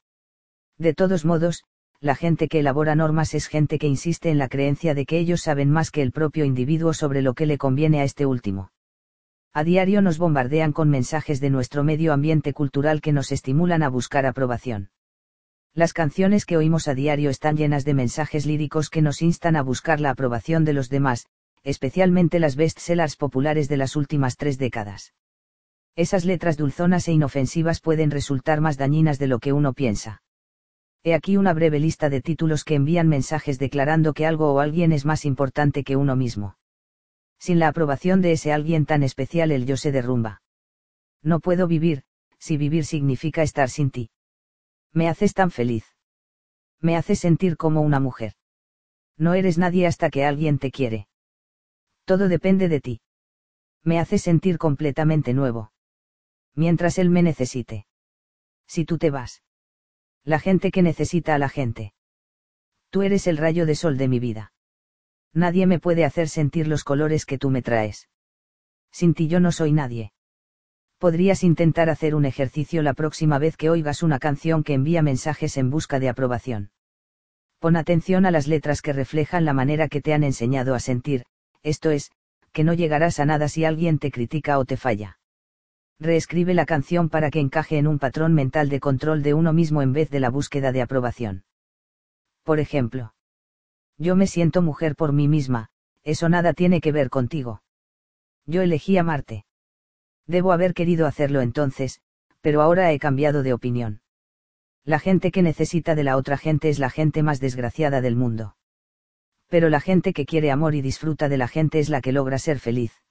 De 0.78 0.94
todos 0.94 1.24
modos, 1.24 1.64
la 2.00 2.14
gente 2.14 2.46
que 2.46 2.60
elabora 2.60 2.94
normas 2.94 3.34
es 3.34 3.48
gente 3.48 3.78
que 3.78 3.88
insiste 3.88 4.30
en 4.30 4.38
la 4.38 4.48
creencia 4.48 4.94
de 4.94 5.04
que 5.04 5.18
ellos 5.18 5.40
saben 5.40 5.68
más 5.70 5.90
que 5.90 6.00
el 6.00 6.12
propio 6.12 6.44
individuo 6.44 6.92
sobre 6.92 7.22
lo 7.22 7.34
que 7.34 7.44
le 7.44 7.58
conviene 7.58 8.00
a 8.00 8.04
este 8.04 8.24
último. 8.24 8.70
A 9.52 9.64
diario 9.64 10.00
nos 10.00 10.16
bombardean 10.16 10.72
con 10.72 10.90
mensajes 10.90 11.40
de 11.40 11.50
nuestro 11.50 11.82
medio 11.82 12.12
ambiente 12.12 12.52
cultural 12.52 13.00
que 13.00 13.12
nos 13.12 13.32
estimulan 13.32 13.82
a 13.82 13.88
buscar 13.88 14.26
aprobación. 14.26 14.90
Las 15.74 15.92
canciones 15.92 16.46
que 16.46 16.56
oímos 16.56 16.86
a 16.86 16.94
diario 16.94 17.30
están 17.30 17.56
llenas 17.56 17.84
de 17.84 17.94
mensajes 17.94 18.46
líricos 18.46 18.90
que 18.90 19.02
nos 19.02 19.20
instan 19.20 19.56
a 19.56 19.62
buscar 19.62 19.98
la 20.00 20.10
aprobación 20.10 20.64
de 20.64 20.74
los 20.74 20.90
demás, 20.90 21.26
especialmente 21.64 22.38
las 22.38 22.54
bestsellers 22.54 23.16
populares 23.16 23.68
de 23.68 23.76
las 23.76 23.96
últimas 23.96 24.36
tres 24.36 24.56
décadas. 24.56 25.14
Esas 25.96 26.24
letras 26.24 26.56
dulzonas 26.56 27.08
e 27.08 27.12
inofensivas 27.12 27.80
pueden 27.80 28.12
resultar 28.12 28.60
más 28.60 28.76
dañinas 28.76 29.18
de 29.18 29.26
lo 29.26 29.40
que 29.40 29.52
uno 29.52 29.72
piensa 29.72 30.22
He 31.04 31.14
aquí 31.14 31.36
una 31.36 31.52
breve 31.52 31.78
lista 31.78 32.10
de 32.10 32.20
títulos 32.20 32.64
que 32.64 32.74
envían 32.74 33.08
mensajes 33.08 33.58
declarando 33.58 34.14
que 34.14 34.26
algo 34.26 34.52
o 34.52 34.60
alguien 34.60 34.92
es 34.92 35.04
más 35.04 35.24
importante 35.24 35.84
que 35.84 35.96
uno 35.96 36.16
mismo. 36.16 36.56
Sin 37.38 37.58
la 37.58 37.68
aprobación 37.68 38.20
de 38.20 38.32
ese 38.32 38.52
alguien 38.52 38.84
tan 38.84 39.02
especial 39.02 39.52
el 39.52 39.64
yo 39.64 39.76
se 39.76 39.92
derrumba. 39.92 40.42
No 41.22 41.40
puedo 41.40 41.66
vivir, 41.66 42.02
si 42.38 42.56
vivir 42.56 42.84
significa 42.84 43.42
estar 43.42 43.70
sin 43.70 43.90
ti. 43.90 44.10
Me 44.92 45.08
haces 45.08 45.34
tan 45.34 45.50
feliz. 45.50 45.84
Me 46.80 46.96
haces 46.96 47.20
sentir 47.20 47.56
como 47.56 47.80
una 47.80 48.00
mujer. 48.00 48.34
No 49.16 49.34
eres 49.34 49.58
nadie 49.58 49.86
hasta 49.86 50.10
que 50.10 50.24
alguien 50.24 50.58
te 50.58 50.70
quiere. 50.70 51.08
Todo 52.04 52.28
depende 52.28 52.68
de 52.68 52.80
ti. 52.80 53.00
Me 53.82 53.98
haces 53.98 54.22
sentir 54.22 54.58
completamente 54.58 55.34
nuevo. 55.34 55.72
Mientras 56.54 56.98
él 56.98 57.10
me 57.10 57.22
necesite. 57.22 57.86
Si 58.66 58.84
tú 58.84 58.98
te 58.98 59.10
vas. 59.10 59.42
La 60.28 60.38
gente 60.38 60.70
que 60.70 60.82
necesita 60.82 61.34
a 61.34 61.38
la 61.38 61.48
gente. 61.48 61.94
Tú 62.90 63.00
eres 63.00 63.26
el 63.26 63.38
rayo 63.38 63.64
de 63.64 63.74
sol 63.74 63.96
de 63.96 64.08
mi 64.08 64.20
vida. 64.20 64.52
Nadie 65.32 65.66
me 65.66 65.78
puede 65.78 66.04
hacer 66.04 66.28
sentir 66.28 66.68
los 66.68 66.84
colores 66.84 67.24
que 67.24 67.38
tú 67.38 67.48
me 67.48 67.62
traes. 67.62 68.10
Sin 68.92 69.14
ti 69.14 69.26
yo 69.26 69.40
no 69.40 69.52
soy 69.52 69.72
nadie. 69.72 70.12
Podrías 70.98 71.44
intentar 71.44 71.88
hacer 71.88 72.14
un 72.14 72.26
ejercicio 72.26 72.82
la 72.82 72.92
próxima 72.92 73.38
vez 73.38 73.56
que 73.56 73.70
oigas 73.70 74.02
una 74.02 74.18
canción 74.18 74.64
que 74.64 74.74
envía 74.74 75.00
mensajes 75.00 75.56
en 75.56 75.70
busca 75.70 75.98
de 75.98 76.10
aprobación. 76.10 76.72
Pon 77.58 77.76
atención 77.76 78.26
a 78.26 78.30
las 78.30 78.46
letras 78.46 78.82
que 78.82 78.92
reflejan 78.92 79.46
la 79.46 79.54
manera 79.54 79.88
que 79.88 80.02
te 80.02 80.12
han 80.12 80.24
enseñado 80.24 80.74
a 80.74 80.80
sentir, 80.80 81.24
esto 81.62 81.90
es, 81.90 82.10
que 82.52 82.64
no 82.64 82.74
llegarás 82.74 83.18
a 83.18 83.24
nada 83.24 83.48
si 83.48 83.64
alguien 83.64 83.98
te 83.98 84.10
critica 84.10 84.58
o 84.58 84.66
te 84.66 84.76
falla. 84.76 85.18
Reescribe 86.00 86.54
la 86.54 86.66
canción 86.66 87.08
para 87.08 87.30
que 87.30 87.40
encaje 87.40 87.78
en 87.78 87.88
un 87.88 87.98
patrón 87.98 88.32
mental 88.32 88.68
de 88.68 88.78
control 88.78 89.22
de 89.22 89.34
uno 89.34 89.52
mismo 89.52 89.82
en 89.82 89.92
vez 89.92 90.10
de 90.10 90.20
la 90.20 90.30
búsqueda 90.30 90.70
de 90.70 90.82
aprobación. 90.82 91.44
Por 92.44 92.60
ejemplo, 92.60 93.14
yo 93.98 94.14
me 94.14 94.28
siento 94.28 94.62
mujer 94.62 94.94
por 94.94 95.12
mí 95.12 95.26
misma, 95.26 95.70
eso 96.04 96.28
nada 96.28 96.52
tiene 96.52 96.80
que 96.80 96.92
ver 96.92 97.10
contigo. 97.10 97.62
Yo 98.46 98.62
elegí 98.62 98.96
amarte. 98.96 99.44
Debo 100.26 100.52
haber 100.52 100.72
querido 100.72 101.06
hacerlo 101.06 101.40
entonces, 101.40 102.00
pero 102.40 102.62
ahora 102.62 102.92
he 102.92 102.98
cambiado 103.00 103.42
de 103.42 103.52
opinión. 103.52 104.00
La 104.84 105.00
gente 105.00 105.32
que 105.32 105.42
necesita 105.42 105.96
de 105.96 106.04
la 106.04 106.16
otra 106.16 106.38
gente 106.38 106.68
es 106.68 106.78
la 106.78 106.90
gente 106.90 107.22
más 107.24 107.40
desgraciada 107.40 108.00
del 108.00 108.14
mundo. 108.14 108.56
Pero 109.48 109.68
la 109.68 109.80
gente 109.80 110.12
que 110.12 110.26
quiere 110.26 110.50
amor 110.50 110.74
y 110.74 110.80
disfruta 110.80 111.28
de 111.28 111.38
la 111.38 111.48
gente 111.48 111.80
es 111.80 111.88
la 111.88 112.00
que 112.00 112.12
logra 112.12 112.38
ser 112.38 112.60
feliz. 112.60 113.02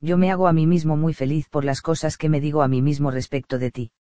Yo 0.00 0.16
me 0.16 0.30
hago 0.30 0.48
a 0.48 0.52
mí 0.52 0.66
mismo 0.66 0.96
muy 0.96 1.12
feliz 1.12 1.48
por 1.48 1.64
las 1.64 1.82
cosas 1.82 2.16
que 2.16 2.28
me 2.28 2.40
digo 2.40 2.62
a 2.62 2.68
mí 2.68 2.80
mismo 2.80 3.10
respecto 3.10 3.58
de 3.58 3.70
ti. 3.70 3.92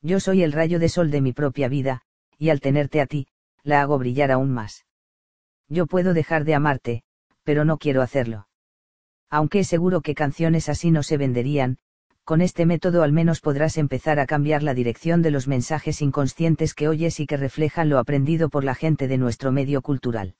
Yo 0.00 0.20
soy 0.20 0.42
el 0.42 0.52
rayo 0.52 0.78
de 0.78 0.88
sol 0.88 1.10
de 1.10 1.20
mi 1.20 1.32
propia 1.32 1.68
vida, 1.68 2.02
y 2.38 2.50
al 2.50 2.60
tenerte 2.60 3.00
a 3.00 3.06
ti, 3.06 3.26
la 3.62 3.82
hago 3.82 3.98
brillar 3.98 4.30
aún 4.30 4.50
más. 4.50 4.86
Yo 5.68 5.86
puedo 5.86 6.14
dejar 6.14 6.44
de 6.44 6.54
amarte, 6.54 7.02
pero 7.42 7.64
no 7.64 7.78
quiero 7.78 8.00
hacerlo. 8.00 8.48
Aunque 9.28 9.60
es 9.60 9.68
seguro 9.68 10.00
que 10.00 10.14
canciones 10.14 10.68
así 10.68 10.90
no 10.90 11.02
se 11.02 11.18
venderían, 11.18 11.78
con 12.24 12.40
este 12.40 12.64
método 12.64 13.02
al 13.02 13.12
menos 13.12 13.40
podrás 13.40 13.76
empezar 13.76 14.20
a 14.20 14.26
cambiar 14.26 14.62
la 14.62 14.74
dirección 14.74 15.20
de 15.20 15.30
los 15.30 15.48
mensajes 15.48 16.00
inconscientes 16.00 16.74
que 16.74 16.88
oyes 16.88 17.20
y 17.20 17.26
que 17.26 17.36
reflejan 17.36 17.88
lo 17.88 17.98
aprendido 17.98 18.48
por 18.48 18.64
la 18.64 18.74
gente 18.74 19.08
de 19.08 19.18
nuestro 19.18 19.52
medio 19.52 19.82
cultural. 19.82 20.36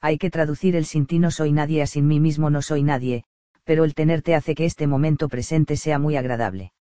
Hay 0.00 0.18
que 0.18 0.30
traducir 0.30 0.76
el 0.76 0.86
sin 0.86 1.06
ti 1.06 1.18
no 1.18 1.30
soy 1.30 1.52
nadie 1.52 1.82
a 1.82 1.86
sin 1.86 2.06
mí 2.06 2.20
mismo 2.20 2.48
no 2.48 2.62
soy 2.62 2.82
nadie, 2.82 3.24
pero 3.70 3.84
el 3.84 3.94
tenerte 3.94 4.34
hace 4.34 4.56
que 4.56 4.64
este 4.64 4.88
momento 4.88 5.28
presente 5.28 5.76
sea 5.76 6.00
muy 6.00 6.16
agradable. 6.16 6.72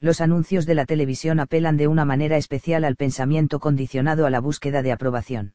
Los 0.00 0.22
anuncios 0.22 0.64
de 0.64 0.74
la 0.74 0.86
televisión 0.86 1.40
apelan 1.40 1.76
de 1.76 1.88
una 1.88 2.06
manera 2.06 2.38
especial 2.38 2.84
al 2.84 2.96
pensamiento 2.96 3.60
condicionado 3.60 4.24
a 4.24 4.30
la 4.30 4.40
búsqueda 4.40 4.80
de 4.80 4.92
aprobación. 4.92 5.52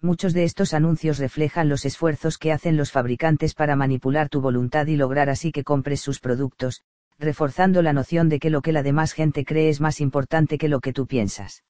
Muchos 0.00 0.32
de 0.32 0.42
estos 0.42 0.74
anuncios 0.74 1.18
reflejan 1.18 1.68
los 1.68 1.84
esfuerzos 1.84 2.38
que 2.38 2.50
hacen 2.50 2.76
los 2.76 2.90
fabricantes 2.90 3.54
para 3.54 3.76
manipular 3.76 4.28
tu 4.28 4.40
voluntad 4.40 4.88
y 4.88 4.96
lograr 4.96 5.30
así 5.30 5.52
que 5.52 5.62
compres 5.62 6.00
sus 6.00 6.18
productos, 6.18 6.82
reforzando 7.16 7.80
la 7.80 7.92
noción 7.92 8.28
de 8.28 8.40
que 8.40 8.50
lo 8.50 8.62
que 8.62 8.72
la 8.72 8.82
demás 8.82 9.12
gente 9.12 9.44
cree 9.44 9.68
es 9.68 9.80
más 9.80 10.00
importante 10.00 10.58
que 10.58 10.68
lo 10.68 10.80
que 10.80 10.92
tú 10.92 11.06
piensas. 11.06 11.62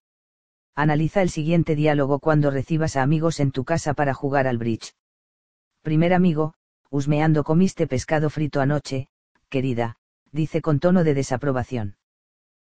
Analiza 0.75 1.21
el 1.21 1.29
siguiente 1.29 1.77
diálogo 1.77 2.21
cuando 2.21 2.51
recibas 2.51 2.97
a 2.97 3.03
amigos 3.03 3.39
en 3.39 3.51
tu 3.51 3.67
casa 3.67 3.93
para 3.93 4.15
jugar 4.15 4.47
al 4.47 4.57
bridge. 4.57 4.95
Primer 5.83 6.15
amigo, 6.15 6.55
husmeando 6.91 7.45
comiste 7.45 7.87
pescado 7.87 8.31
frito 8.31 8.61
anoche, 8.61 9.09
querida, 9.49 9.97
dice 10.33 10.63
con 10.63 10.81
tono 10.81 11.05
de 11.05 11.15
desaprobación. 11.15 11.97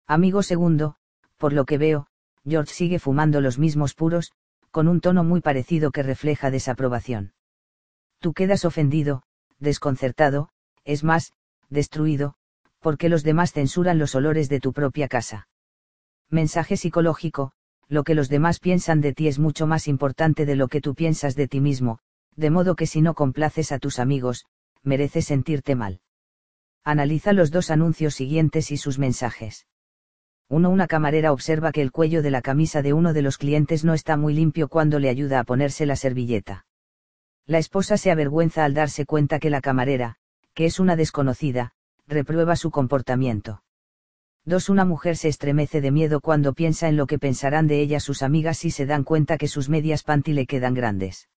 Amigo 0.07 0.43
segundo, 0.43 0.97
por 1.37 1.53
lo 1.53 1.65
que 1.65 1.79
veo, 1.79 2.07
George 2.47 2.73
sigue 2.73 2.99
fumando 2.99 3.41
los 3.41 3.59
mismos 3.59 3.95
puros, 3.95 4.33
con 4.71 4.89
un 4.89 5.01
tono 5.01 5.25
muy 5.25 5.41
parecido 5.41 5.91
que 5.91 6.03
refleja 6.03 6.51
desaprobación. 6.51 7.33
Tú 8.21 8.33
quedas 8.33 8.65
ofendido, 8.65 9.23
desconcertado, 9.59 10.51
es 10.85 11.03
más, 11.03 11.33
destruido, 11.71 12.35
porque 12.81 13.09
los 13.09 13.23
demás 13.23 13.53
censuran 13.53 13.99
los 13.99 14.15
olores 14.15 14.49
de 14.49 14.61
tu 14.61 14.73
propia 14.73 15.09
casa. 15.09 15.49
Mensaje 16.31 16.77
psicológico, 16.77 17.53
lo 17.89 18.05
que 18.05 18.15
los 18.15 18.29
demás 18.29 18.59
piensan 18.59 19.01
de 19.01 19.13
ti 19.13 19.29
es 19.29 19.39
mucho 19.39 19.67
más 19.67 19.89
importante 19.89 20.45
de 20.47 20.57
lo 20.57 20.69
que 20.69 20.81
tú 20.81 20.95
piensas 20.95 21.35
de 21.37 21.49
ti 21.49 21.61
mismo, 21.61 21.99
de 22.37 22.51
modo 22.51 22.77
que 22.77 22.87
si 22.87 23.01
no 23.01 23.15
complaces 23.15 23.73
a 23.73 23.79
tus 23.79 23.99
amigos, 23.99 24.45
mereces 24.83 25.27
sentirte 25.27 25.75
mal. 25.75 26.01
Analiza 26.85 27.33
los 27.33 27.51
dos 27.51 27.71
anuncios 27.71 28.15
siguientes 28.15 28.71
y 28.71 28.77
sus 28.77 28.99
mensajes. 28.99 29.67
1. 30.49 30.71
Una 30.71 30.87
camarera 30.87 31.33
observa 31.33 31.73
que 31.73 31.83
el 31.83 31.91
cuello 31.91 32.23
de 32.23 32.31
la 32.31 32.41
camisa 32.41 32.81
de 32.83 32.93
uno 32.93 33.13
de 33.13 33.23
los 33.23 33.37
clientes 33.37 33.85
no 33.85 33.95
está 33.95 34.17
muy 34.17 34.35
limpio 34.35 34.69
cuando 34.69 35.01
le 35.01 35.09
ayuda 35.09 35.41
a 35.41 35.45
ponerse 35.45 35.87
la 35.87 35.97
servilleta. 35.97 36.67
La 37.47 37.59
esposa 37.59 37.97
se 37.97 38.13
avergüenza 38.13 38.65
al 38.65 38.75
darse 38.75 39.07
cuenta 39.07 39.41
que 39.41 39.51
la 39.51 39.61
camarera, 39.61 40.17
que 40.55 40.67
es 40.67 40.79
una 40.79 40.95
desconocida, 40.95 41.73
reprueba 42.07 42.55
su 42.55 42.71
comportamiento. 42.71 43.63
2. 44.45 44.69
Una 44.69 44.85
mujer 44.85 45.17
se 45.17 45.27
estremece 45.27 45.81
de 45.81 45.91
miedo 45.91 46.21
cuando 46.21 46.53
piensa 46.53 46.89
en 46.89 46.97
lo 46.97 47.09
que 47.09 47.19
pensarán 47.19 47.67
de 47.67 47.81
ella 47.81 47.99
sus 47.99 48.23
amigas 48.23 48.59
si 48.59 48.71
se 48.71 48.87
dan 48.87 49.03
cuenta 49.03 49.39
que 49.39 49.49
sus 49.49 49.69
medias 49.69 50.05
panty 50.05 50.33
le 50.33 50.47
quedan 50.47 50.75
grandes. 50.75 51.29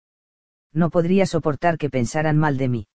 No 0.73 0.91
podría 0.91 1.27
soportar 1.27 1.79
que 1.79 1.91
pensaran 1.91 2.37
mal 2.39 2.57
de 2.57 2.69
mí. 2.69 2.89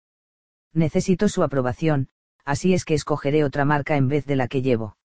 Necesito 0.72 1.28
su 1.28 1.42
aprobación, 1.42 2.08
así 2.44 2.74
es 2.74 2.84
que 2.84 2.94
escogeré 2.94 3.44
otra 3.44 3.64
marca 3.64 3.96
en 3.96 4.08
vez 4.08 4.26
de 4.26 4.36
la 4.36 4.48
que 4.48 4.62
llevo. 4.62 4.96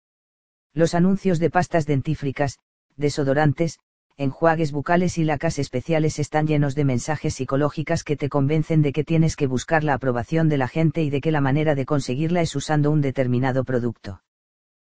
Los 0.73 0.94
anuncios 0.94 1.39
de 1.39 1.49
pastas 1.49 1.85
dentífricas, 1.85 2.60
desodorantes, 2.95 3.80
enjuagues 4.18 4.72
bucales 4.72 5.18
y 5.18 5.23
lacas 5.23 5.60
especiales 5.60 6.19
están 6.19 6.48
llenos 6.48 6.73
de 6.73 6.85
mensajes 6.85 7.35
psicológicas 7.35 8.03
que 8.03 8.18
te 8.18 8.30
convencen 8.30 8.81
de 8.81 8.91
que 8.91 9.03
tienes 9.03 9.35
que 9.35 9.48
buscar 9.48 9.84
la 9.84 9.94
aprobación 9.94 10.49
de 10.49 10.57
la 10.57 10.68
gente 10.68 11.03
y 11.03 11.10
de 11.10 11.22
que 11.22 11.31
la 11.31 11.41
manera 11.41 11.76
de 11.76 11.85
conseguirla 11.85 12.41
es 12.41 12.56
usando 12.56 12.89
un 12.91 13.02
determinado 13.02 13.64
producto. 13.64 14.23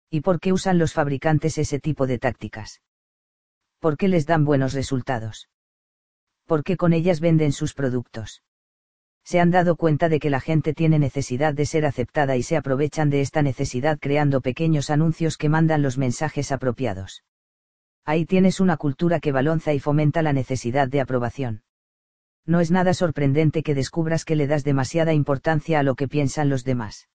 ¿Y 0.09 0.21
por 0.21 0.39
qué 0.39 0.53
usan 0.53 0.77
los 0.77 0.93
fabricantes 0.93 1.57
ese 1.57 1.79
tipo 1.79 2.05
de 2.05 2.19
tácticas? 2.19 2.81
¿Por 3.79 3.97
qué 3.97 4.07
les 4.07 4.25
dan 4.25 4.45
buenos 4.45 4.73
resultados? 4.73 5.49
¿Por 6.53 6.63
qué 6.63 6.77
con 6.77 6.93
ellas 6.93 7.19
venden 7.19 7.51
sus 7.51 7.73
productos? 7.73 8.43
Se 9.23 9.39
han 9.39 9.49
dado 9.49 9.75
cuenta 9.75 10.07
de 10.07 10.19
que 10.19 10.29
la 10.29 10.39
gente 10.39 10.75
tiene 10.75 10.99
necesidad 10.99 11.55
de 11.55 11.65
ser 11.65 11.83
aceptada 11.83 12.37
y 12.37 12.43
se 12.43 12.57
aprovechan 12.57 13.09
de 13.09 13.21
esta 13.21 13.41
necesidad 13.41 13.97
creando 13.99 14.39
pequeños 14.39 14.91
anuncios 14.91 15.37
que 15.37 15.49
mandan 15.49 15.81
los 15.81 15.97
mensajes 15.97 16.51
apropiados. 16.51 17.23
Ahí 18.05 18.27
tienes 18.27 18.59
una 18.59 18.77
cultura 18.77 19.19
que 19.19 19.31
balonza 19.31 19.73
y 19.73 19.79
fomenta 19.79 20.21
la 20.21 20.31
necesidad 20.31 20.87
de 20.87 21.01
aprobación. 21.01 21.63
No 22.45 22.59
es 22.59 22.69
nada 22.69 22.93
sorprendente 22.93 23.63
que 23.63 23.73
descubras 23.73 24.23
que 24.23 24.35
le 24.35 24.45
das 24.45 24.63
demasiada 24.63 25.11
importancia 25.11 25.79
a 25.79 25.83
lo 25.83 25.95
que 25.95 26.07
piensan 26.07 26.49
los 26.49 26.63
demás. 26.63 27.09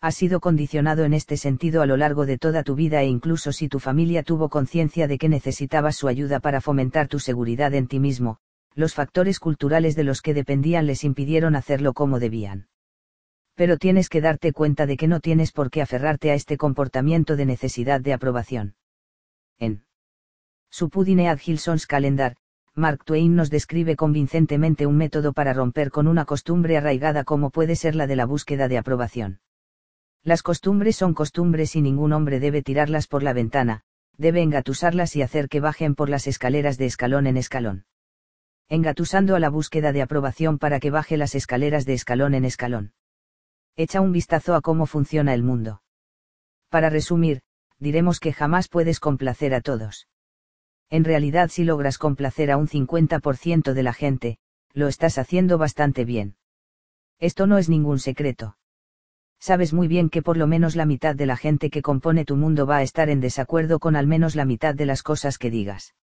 Has 0.00 0.14
sido 0.14 0.40
condicionado 0.40 1.04
en 1.04 1.12
este 1.12 1.36
sentido 1.36 1.82
a 1.82 1.86
lo 1.86 1.98
largo 1.98 2.24
de 2.24 2.38
toda 2.38 2.62
tu 2.62 2.76
vida 2.76 3.02
e 3.02 3.08
incluso 3.08 3.52
si 3.52 3.68
tu 3.68 3.78
familia 3.78 4.22
tuvo 4.22 4.48
conciencia 4.48 5.06
de 5.06 5.18
que 5.18 5.28
necesitabas 5.28 5.96
su 5.96 6.08
ayuda 6.08 6.40
para 6.40 6.62
fomentar 6.62 7.08
tu 7.08 7.18
seguridad 7.18 7.74
en 7.74 7.88
ti 7.88 8.00
mismo, 8.00 8.38
los 8.74 8.94
factores 8.94 9.38
culturales 9.38 9.94
de 9.94 10.04
los 10.04 10.20
que 10.20 10.34
dependían 10.34 10.86
les 10.86 11.04
impidieron 11.04 11.56
hacerlo 11.56 11.92
como 11.92 12.18
debían. 12.18 12.68
Pero 13.54 13.76
tienes 13.78 14.08
que 14.08 14.20
darte 14.20 14.52
cuenta 14.52 14.86
de 14.86 14.96
que 14.96 15.06
no 15.06 15.20
tienes 15.20 15.52
por 15.52 15.70
qué 15.70 15.80
aferrarte 15.80 16.30
a 16.30 16.34
este 16.34 16.56
comportamiento 16.56 17.36
de 17.36 17.46
necesidad 17.46 18.00
de 18.00 18.12
aprobación. 18.12 18.74
En 19.58 19.84
su 20.70 20.90
Pudinead 20.90 21.38
Gilson's 21.38 21.86
Calendar, 21.86 22.36
Mark 22.74 23.04
Twain 23.04 23.36
nos 23.36 23.50
describe 23.50 23.94
convincentemente 23.94 24.86
un 24.86 24.96
método 24.96 25.32
para 25.32 25.52
romper 25.52 25.92
con 25.92 26.08
una 26.08 26.24
costumbre 26.24 26.76
arraigada 26.76 27.22
como 27.22 27.50
puede 27.50 27.76
ser 27.76 27.94
la 27.94 28.08
de 28.08 28.16
la 28.16 28.26
búsqueda 28.26 28.66
de 28.66 28.78
aprobación. 28.78 29.40
Las 30.24 30.42
costumbres 30.42 30.96
son 30.96 31.14
costumbres 31.14 31.76
y 31.76 31.82
ningún 31.82 32.12
hombre 32.12 32.40
debe 32.40 32.62
tirarlas 32.62 33.06
por 33.06 33.22
la 33.22 33.32
ventana, 33.32 33.82
debe 34.16 34.42
engatusarlas 34.42 35.14
y 35.14 35.22
hacer 35.22 35.48
que 35.48 35.60
bajen 35.60 35.94
por 35.94 36.08
las 36.08 36.26
escaleras 36.26 36.76
de 36.76 36.86
escalón 36.86 37.28
en 37.28 37.36
escalón. 37.36 37.84
Engatusando 38.68 39.36
a 39.36 39.40
la 39.40 39.50
búsqueda 39.50 39.92
de 39.92 40.02
aprobación 40.02 40.58
para 40.58 40.80
que 40.80 40.90
baje 40.90 41.16
las 41.16 41.34
escaleras 41.34 41.84
de 41.84 41.94
escalón 41.94 42.34
en 42.34 42.44
escalón. 42.44 42.92
Echa 43.76 44.00
un 44.00 44.12
vistazo 44.12 44.54
a 44.54 44.60
cómo 44.60 44.86
funciona 44.86 45.34
el 45.34 45.42
mundo. 45.42 45.82
Para 46.70 46.90
resumir, 46.90 47.42
diremos 47.78 48.20
que 48.20 48.32
jamás 48.32 48.68
puedes 48.68 49.00
complacer 49.00 49.54
a 49.54 49.60
todos 49.60 50.08
En 50.90 51.04
realidad 51.04 51.50
si 51.50 51.64
logras 51.64 51.98
complacer 51.98 52.50
a 52.50 52.56
un 52.56 52.68
50% 52.68 53.72
de 53.72 53.82
la 53.82 53.92
gente, 53.92 54.38
lo 54.72 54.88
estás 54.88 55.18
haciendo 55.18 55.58
bastante 55.58 56.04
bien. 56.04 56.36
Esto 57.20 57.46
no 57.46 57.58
es 57.58 57.68
ningún 57.68 57.98
secreto. 57.98 58.56
Sabes 59.38 59.72
muy 59.72 59.88
bien 59.88 60.08
que 60.08 60.22
por 60.22 60.36
lo 60.36 60.46
menos 60.46 60.74
la 60.74 60.86
mitad 60.86 61.14
de 61.14 61.26
la 61.26 61.36
gente 61.36 61.68
que 61.68 61.82
compone 61.82 62.24
tu 62.24 62.36
mundo 62.36 62.66
va 62.66 62.78
a 62.78 62.82
estar 62.82 63.10
en 63.10 63.20
desacuerdo 63.20 63.78
con 63.78 63.94
al 63.94 64.06
menos 64.06 64.36
la 64.36 64.44
mitad 64.44 64.74
de 64.74 64.86
las 64.86 65.02
cosas 65.02 65.36
que 65.36 65.50
digas. 65.50 65.94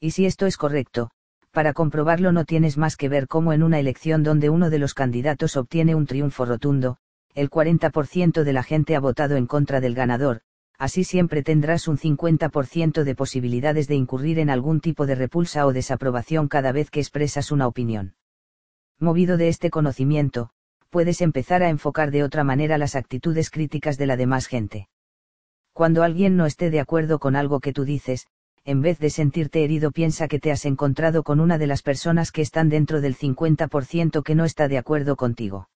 Y 0.00 0.10
si 0.10 0.26
esto 0.26 0.46
es 0.46 0.56
correcto, 0.56 1.10
para 1.50 1.72
comprobarlo 1.72 2.32
no 2.32 2.44
tienes 2.44 2.76
más 2.76 2.96
que 2.96 3.08
ver 3.08 3.26
cómo 3.26 3.52
en 3.52 3.62
una 3.62 3.78
elección 3.78 4.22
donde 4.22 4.50
uno 4.50 4.70
de 4.70 4.78
los 4.78 4.94
candidatos 4.94 5.56
obtiene 5.56 5.94
un 5.94 6.06
triunfo 6.06 6.44
rotundo, 6.44 6.98
el 7.34 7.50
40% 7.50 8.42
de 8.42 8.52
la 8.52 8.62
gente 8.62 8.96
ha 8.96 9.00
votado 9.00 9.36
en 9.36 9.46
contra 9.46 9.80
del 9.80 9.94
ganador, 9.94 10.42
así 10.78 11.04
siempre 11.04 11.42
tendrás 11.42 11.88
un 11.88 11.98
50% 11.98 13.02
de 13.02 13.14
posibilidades 13.14 13.88
de 13.88 13.94
incurrir 13.94 14.38
en 14.38 14.50
algún 14.50 14.80
tipo 14.80 15.06
de 15.06 15.14
repulsa 15.14 15.66
o 15.66 15.72
desaprobación 15.72 16.48
cada 16.48 16.72
vez 16.72 16.90
que 16.90 17.00
expresas 17.00 17.50
una 17.50 17.66
opinión. 17.66 18.14
Movido 19.00 19.36
de 19.36 19.48
este 19.48 19.70
conocimiento, 19.70 20.50
puedes 20.90 21.20
empezar 21.20 21.62
a 21.62 21.68
enfocar 21.68 22.10
de 22.10 22.22
otra 22.22 22.44
manera 22.44 22.78
las 22.78 22.96
actitudes 22.96 23.50
críticas 23.50 23.98
de 23.98 24.06
la 24.06 24.16
demás 24.16 24.46
gente. 24.46 24.88
Cuando 25.72 26.02
alguien 26.02 26.36
no 26.36 26.46
esté 26.46 26.70
de 26.70 26.80
acuerdo 26.80 27.18
con 27.18 27.36
algo 27.36 27.60
que 27.60 27.72
tú 27.72 27.84
dices, 27.84 28.26
en 28.68 28.82
vez 28.82 28.98
de 28.98 29.08
sentirte 29.08 29.64
herido 29.64 29.92
piensa 29.92 30.28
que 30.28 30.38
te 30.38 30.52
has 30.52 30.66
encontrado 30.66 31.22
con 31.22 31.40
una 31.40 31.56
de 31.56 31.66
las 31.66 31.80
personas 31.80 32.30
que 32.30 32.42
están 32.42 32.68
dentro 32.68 33.00
del 33.00 33.16
50% 33.16 34.22
que 34.22 34.34
no 34.34 34.44
está 34.44 34.68
de 34.68 34.76
acuerdo 34.76 35.16
contigo. 35.16 35.70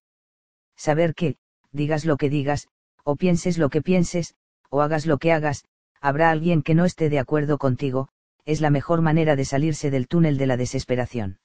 Saber 0.75 1.15
que, 1.15 1.37
digas 1.71 2.05
lo 2.05 2.17
que 2.17 2.29
digas, 2.29 2.67
o 3.03 3.15
pienses 3.15 3.57
lo 3.57 3.69
que 3.69 3.81
pienses, 3.81 4.35
o 4.69 4.83
hagas 4.83 5.07
lo 5.07 5.17
que 5.17 5.31
hagas, 5.31 5.65
habrá 6.01 6.29
alguien 6.29 6.61
que 6.61 6.75
no 6.75 6.85
esté 6.85 7.09
de 7.09 7.17
acuerdo 7.17 7.57
contigo, 7.57 8.09
es 8.45 8.61
la 8.61 8.69
mejor 8.69 9.01
manera 9.01 9.35
de 9.35 9.45
salirse 9.45 9.89
del 9.89 10.07
túnel 10.07 10.37
de 10.37 10.45
la 10.45 10.55
desesperación. 10.55 11.39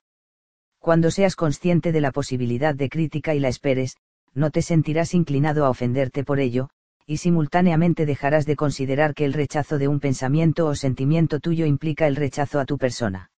Cuando 0.80 1.10
seas 1.10 1.34
consciente 1.34 1.92
de 1.92 2.02
la 2.02 2.12
posibilidad 2.12 2.74
de 2.74 2.90
crítica 2.90 3.34
y 3.34 3.40
la 3.40 3.48
esperes, 3.48 3.96
no 4.34 4.50
te 4.50 4.60
sentirás 4.60 5.14
inclinado 5.14 5.64
a 5.64 5.70
ofenderte 5.70 6.24
por 6.24 6.40
ello, 6.40 6.68
y 7.08 7.16
simultáneamente 7.16 8.04
dejarás 8.04 8.44
de 8.44 8.54
considerar 8.54 9.14
que 9.14 9.24
el 9.24 9.32
rechazo 9.32 9.78
de 9.78 9.88
un 9.88 9.98
pensamiento 9.98 10.66
o 10.66 10.74
sentimiento 10.74 11.40
tuyo 11.40 11.64
implica 11.64 12.06
el 12.06 12.16
rechazo 12.16 12.60
a 12.60 12.66
tu 12.66 12.76
persona. 12.76 13.30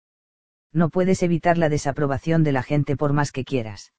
No 0.73 0.89
puedes 0.89 1.21
evitar 1.21 1.59
la 1.59 1.69
desaprobación 1.69 2.43
de 2.43 2.51
la 2.51 2.63
gente 2.63 2.97
por 2.97 3.13
más 3.13 3.31
que 3.31 3.45
quieras. 3.45 3.93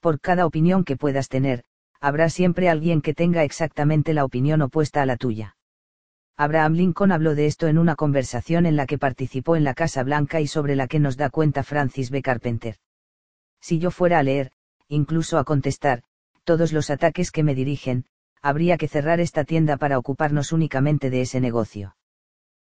Por 0.00 0.20
cada 0.20 0.44
opinión 0.44 0.82
que 0.82 0.96
puedas 0.96 1.28
tener, 1.28 1.62
habrá 2.00 2.28
siempre 2.30 2.68
alguien 2.68 3.00
que 3.00 3.14
tenga 3.14 3.44
exactamente 3.44 4.12
la 4.12 4.24
opinión 4.24 4.60
opuesta 4.60 5.02
a 5.02 5.06
la 5.06 5.16
tuya. 5.16 5.56
Abraham 6.36 6.72
Lincoln 6.72 7.12
habló 7.12 7.36
de 7.36 7.46
esto 7.46 7.68
en 7.68 7.78
una 7.78 7.94
conversación 7.94 8.66
en 8.66 8.74
la 8.74 8.86
que 8.86 8.98
participó 8.98 9.54
en 9.54 9.62
la 9.62 9.74
Casa 9.74 10.02
Blanca 10.02 10.40
y 10.40 10.48
sobre 10.48 10.74
la 10.74 10.88
que 10.88 10.98
nos 10.98 11.16
da 11.16 11.30
cuenta 11.30 11.62
Francis 11.62 12.10
B. 12.10 12.22
Carpenter. 12.22 12.74
Si 13.60 13.78
yo 13.78 13.92
fuera 13.92 14.18
a 14.18 14.24
leer, 14.24 14.50
incluso 14.88 15.38
a 15.38 15.44
contestar, 15.44 16.02
todos 16.42 16.72
los 16.72 16.90
ataques 16.90 17.30
que 17.30 17.44
me 17.44 17.54
dirigen, 17.54 18.06
habría 18.42 18.78
que 18.78 18.88
cerrar 18.88 19.20
esta 19.20 19.44
tienda 19.44 19.76
para 19.76 19.98
ocuparnos 19.98 20.52
únicamente 20.52 21.10
de 21.10 21.22
ese 21.22 21.40
negocio. 21.40 21.96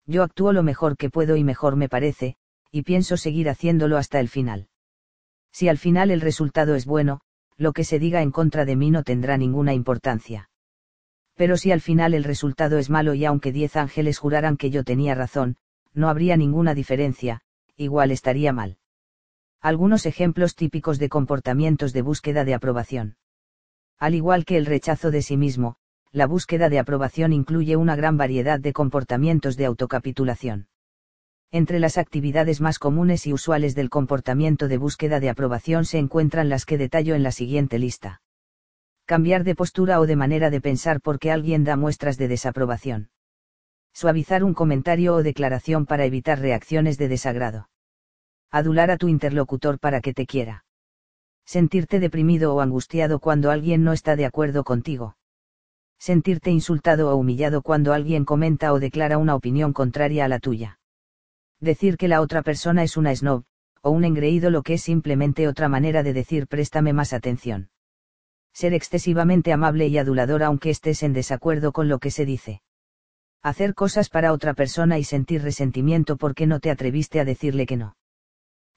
Yo 0.06 0.24
actúo 0.24 0.54
lo 0.54 0.64
mejor 0.64 0.96
que 0.96 1.10
puedo 1.10 1.36
y 1.36 1.44
mejor 1.44 1.76
me 1.76 1.90
parece, 1.90 2.36
y 2.72 2.84
pienso 2.84 3.18
seguir 3.18 3.50
haciéndolo 3.50 3.98
hasta 3.98 4.20
el 4.20 4.30
final. 4.30 4.70
Si 5.52 5.68
al 5.68 5.78
final 5.78 6.12
el 6.12 6.22
resultado 6.22 6.76
es 6.76 6.86
bueno, 6.86 7.22
lo 7.58 7.74
que 7.74 7.84
se 7.84 8.00
diga 8.00 8.22
en 8.22 8.32
contra 8.32 8.66
de 8.66 8.76
mí 8.76 8.92
no 8.92 9.04
tendrá 9.04 9.38
ninguna 9.38 9.74
importancia. 9.74 10.50
Pero 11.36 11.58
si 11.58 11.72
al 11.72 11.82
final 11.82 12.14
el 12.14 12.24
resultado 12.24 12.78
es 12.78 12.90
malo 12.90 13.14
y 13.14 13.26
aunque 13.26 13.52
diez 13.52 13.76
ángeles 13.76 14.18
juraran 14.18 14.58
que 14.58 14.70
yo 14.70 14.84
tenía 14.84 15.16
razón, 15.16 15.58
no 15.94 16.10
habría 16.10 16.38
ninguna 16.38 16.74
diferencia, 16.74 17.42
igual 17.76 18.12
estaría 18.12 18.54
mal. 18.54 18.78
Algunos 19.60 20.06
ejemplos 20.06 20.56
típicos 20.56 21.00
de 21.00 21.10
comportamientos 21.10 21.92
de 21.94 22.02
búsqueda 22.04 22.46
de 22.46 22.54
aprobación. 22.54 23.18
Al 24.00 24.14
igual 24.14 24.46
que 24.46 24.58
el 24.58 24.66
rechazo 24.66 25.10
de 25.10 25.22
sí 25.22 25.38
mismo, 25.38 25.78
la 26.12 26.28
búsqueda 26.28 26.70
de 26.70 26.80
aprobación 26.80 27.34
incluye 27.34 27.76
una 27.76 27.96
gran 27.96 28.18
variedad 28.18 28.60
de 28.60 28.74
comportamientos 28.74 29.58
de 29.58 29.66
autocapitulación. 29.66 30.68
Entre 31.52 31.80
las 31.80 31.98
actividades 31.98 32.62
más 32.62 32.78
comunes 32.78 33.26
y 33.26 33.34
usuales 33.34 33.74
del 33.74 33.90
comportamiento 33.90 34.68
de 34.68 34.78
búsqueda 34.78 35.20
de 35.20 35.30
aprobación 35.30 35.86
se 35.86 35.98
encuentran 35.98 36.50
las 36.50 36.66
que 36.66 36.78
detallo 36.78 37.16
en 37.16 37.24
la 37.24 37.32
siguiente 37.32 37.80
lista. 37.80 38.22
Cambiar 39.06 39.44
de 39.46 39.56
postura 39.56 40.00
o 40.02 40.06
de 40.06 40.18
manera 40.18 40.50
de 40.50 40.60
pensar 40.62 41.00
porque 41.02 41.32
alguien 41.32 41.64
da 41.64 41.78
muestras 41.78 42.18
de 42.18 42.28
desaprobación. 42.28 43.10
Suavizar 43.94 44.44
un 44.44 44.54
comentario 44.54 45.16
o 45.16 45.24
declaración 45.24 45.86
para 45.86 46.06
evitar 46.06 46.40
reacciones 46.40 46.98
de 46.98 47.08
desagrado. 47.08 47.70
Adular 48.52 48.92
a 48.92 48.98
tu 48.98 49.08
interlocutor 49.08 49.80
para 49.80 50.02
que 50.02 50.14
te 50.14 50.26
quiera. 50.26 50.66
Sentirte 51.48 52.00
deprimido 52.00 52.54
o 52.54 52.62
angustiado 52.62 53.20
cuando 53.20 53.50
alguien 53.50 53.84
no 53.84 53.94
está 53.94 54.16
de 54.16 54.28
acuerdo 54.28 54.64
contigo. 54.64 55.18
Sentirte 55.98 56.52
insultado 56.52 57.10
o 57.10 57.16
humillado 57.16 57.64
cuando 57.64 57.94
alguien 57.94 58.26
comenta 58.26 58.72
o 58.72 58.80
declara 58.80 59.18
una 59.18 59.34
opinión 59.34 59.74
contraria 59.74 60.26
a 60.26 60.28
la 60.28 60.38
tuya 60.38 60.78
decir 61.60 61.98
que 61.98 62.08
la 62.08 62.22
otra 62.22 62.44
persona 62.44 62.84
es 62.84 62.98
una 62.98 63.16
snob, 63.16 63.44
o 63.82 63.90
un 63.90 64.06
engreído 64.06 64.50
lo 64.50 64.64
que 64.64 64.76
es 64.76 64.84
simplemente 64.84 65.48
otra 65.48 65.70
manera 65.70 66.04
de 66.04 66.14
decir 66.14 66.48
préstame 66.48 66.94
más 66.94 67.14
atención. 67.14 67.70
Ser 68.54 68.74
excesivamente 68.74 69.54
amable 69.54 69.88
y 69.88 69.98
adulador 69.98 70.44
aunque 70.44 70.70
estés 70.70 71.04
en 71.04 71.14
desacuerdo 71.14 71.72
con 71.72 71.88
lo 71.88 72.00
que 72.00 72.12
se 72.12 72.26
dice. 72.26 72.62
Hacer 73.44 73.76
cosas 73.76 74.10
para 74.10 74.34
otra 74.34 74.54
persona 74.54 74.98
y 74.98 75.04
sentir 75.04 75.44
resentimiento 75.44 76.18
porque 76.18 76.48
no 76.48 76.60
te 76.60 76.72
atreviste 76.72 77.20
a 77.20 77.26
decirle 77.26 77.66
que 77.66 77.78
no. 77.78 77.96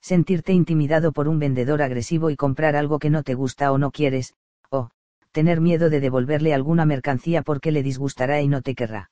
Sentirte 0.01 0.53
intimidado 0.53 1.13
por 1.13 1.29
un 1.29 1.39
vendedor 1.39 1.83
agresivo 1.83 2.31
y 2.31 2.37
comprar 2.37 2.75
algo 2.75 2.99
que 2.99 3.11
no 3.11 3.23
te 3.23 3.35
gusta 3.35 3.71
o 3.71 3.79
no 3.79 3.91
quieres, 3.91 4.35
o, 4.71 4.91
tener 5.33 5.61
miedo 5.61 5.91
de 5.91 6.01
devolverle 6.01 6.55
alguna 6.55 6.87
mercancía 6.87 7.43
porque 7.43 7.71
le 7.71 7.83
disgustará 7.83 8.41
y 8.41 8.49
no 8.49 8.63
te 8.63 8.75
querrá. 8.75 9.11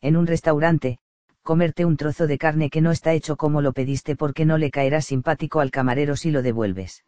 En 0.00 0.16
un 0.16 0.26
restaurante, 0.26 0.98
comerte 1.42 1.84
un 1.84 1.96
trozo 1.96 2.26
de 2.26 2.38
carne 2.38 2.70
que 2.70 2.80
no 2.80 2.90
está 2.90 3.12
hecho 3.12 3.36
como 3.36 3.62
lo 3.62 3.72
pediste 3.72 4.16
porque 4.16 4.44
no 4.44 4.58
le 4.58 4.70
caerá 4.70 5.00
simpático 5.00 5.60
al 5.60 5.70
camarero 5.70 6.16
si 6.16 6.30
lo 6.30 6.42
devuelves. 6.42 7.04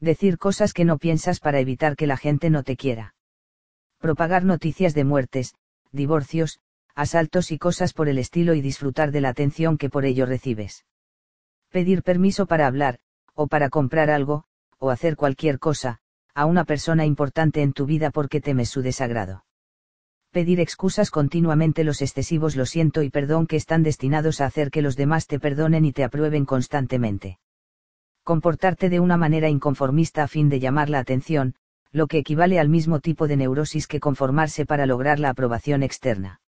Decir 0.00 0.38
cosas 0.38 0.72
que 0.72 0.84
no 0.84 0.98
piensas 0.98 1.40
para 1.40 1.60
evitar 1.60 1.96
que 1.96 2.06
la 2.06 2.16
gente 2.16 2.50
no 2.50 2.62
te 2.62 2.76
quiera. 2.76 3.14
Propagar 3.98 4.44
noticias 4.44 4.94
de 4.94 5.04
muertes, 5.04 5.54
divorcios, 5.92 6.60
asaltos 6.94 7.50
y 7.50 7.58
cosas 7.58 7.92
por 7.92 8.08
el 8.08 8.18
estilo 8.18 8.54
y 8.54 8.60
disfrutar 8.60 9.10
de 9.10 9.20
la 9.20 9.30
atención 9.30 9.76
que 9.78 9.90
por 9.90 10.04
ello 10.04 10.26
recibes. 10.26 10.84
Pedir 11.70 12.02
permiso 12.02 12.46
para 12.46 12.66
hablar, 12.66 12.98
o 13.34 13.46
para 13.46 13.68
comprar 13.70 14.10
algo, 14.10 14.44
o 14.78 14.90
hacer 14.90 15.16
cualquier 15.16 15.58
cosa, 15.58 15.98
a 16.34 16.46
una 16.46 16.64
persona 16.64 17.04
importante 17.04 17.62
en 17.62 17.72
tu 17.72 17.86
vida 17.86 18.10
porque 18.10 18.40
temes 18.40 18.68
su 18.68 18.82
desagrado 18.82 19.44
pedir 20.30 20.60
excusas 20.60 21.10
continuamente 21.10 21.84
los 21.84 22.02
excesivos 22.02 22.54
lo 22.54 22.66
siento 22.66 23.02
y 23.02 23.10
perdón 23.10 23.46
que 23.46 23.56
están 23.56 23.82
destinados 23.82 24.40
a 24.40 24.46
hacer 24.46 24.70
que 24.70 24.82
los 24.82 24.96
demás 24.96 25.26
te 25.26 25.40
perdonen 25.40 25.84
y 25.84 25.92
te 25.92 26.04
aprueben 26.04 26.44
constantemente. 26.44 27.38
Comportarte 28.24 28.90
de 28.90 29.00
una 29.00 29.16
manera 29.16 29.48
inconformista 29.48 30.22
a 30.22 30.28
fin 30.28 30.48
de 30.48 30.60
llamar 30.60 30.90
la 30.90 30.98
atención, 30.98 31.54
lo 31.90 32.06
que 32.06 32.18
equivale 32.18 32.58
al 32.58 32.68
mismo 32.68 33.00
tipo 33.00 33.26
de 33.26 33.36
neurosis 33.36 33.86
que 33.86 34.00
conformarse 34.00 34.66
para 34.66 34.84
lograr 34.84 35.18
la 35.18 35.30
aprobación 35.30 35.82
externa. 35.82 36.40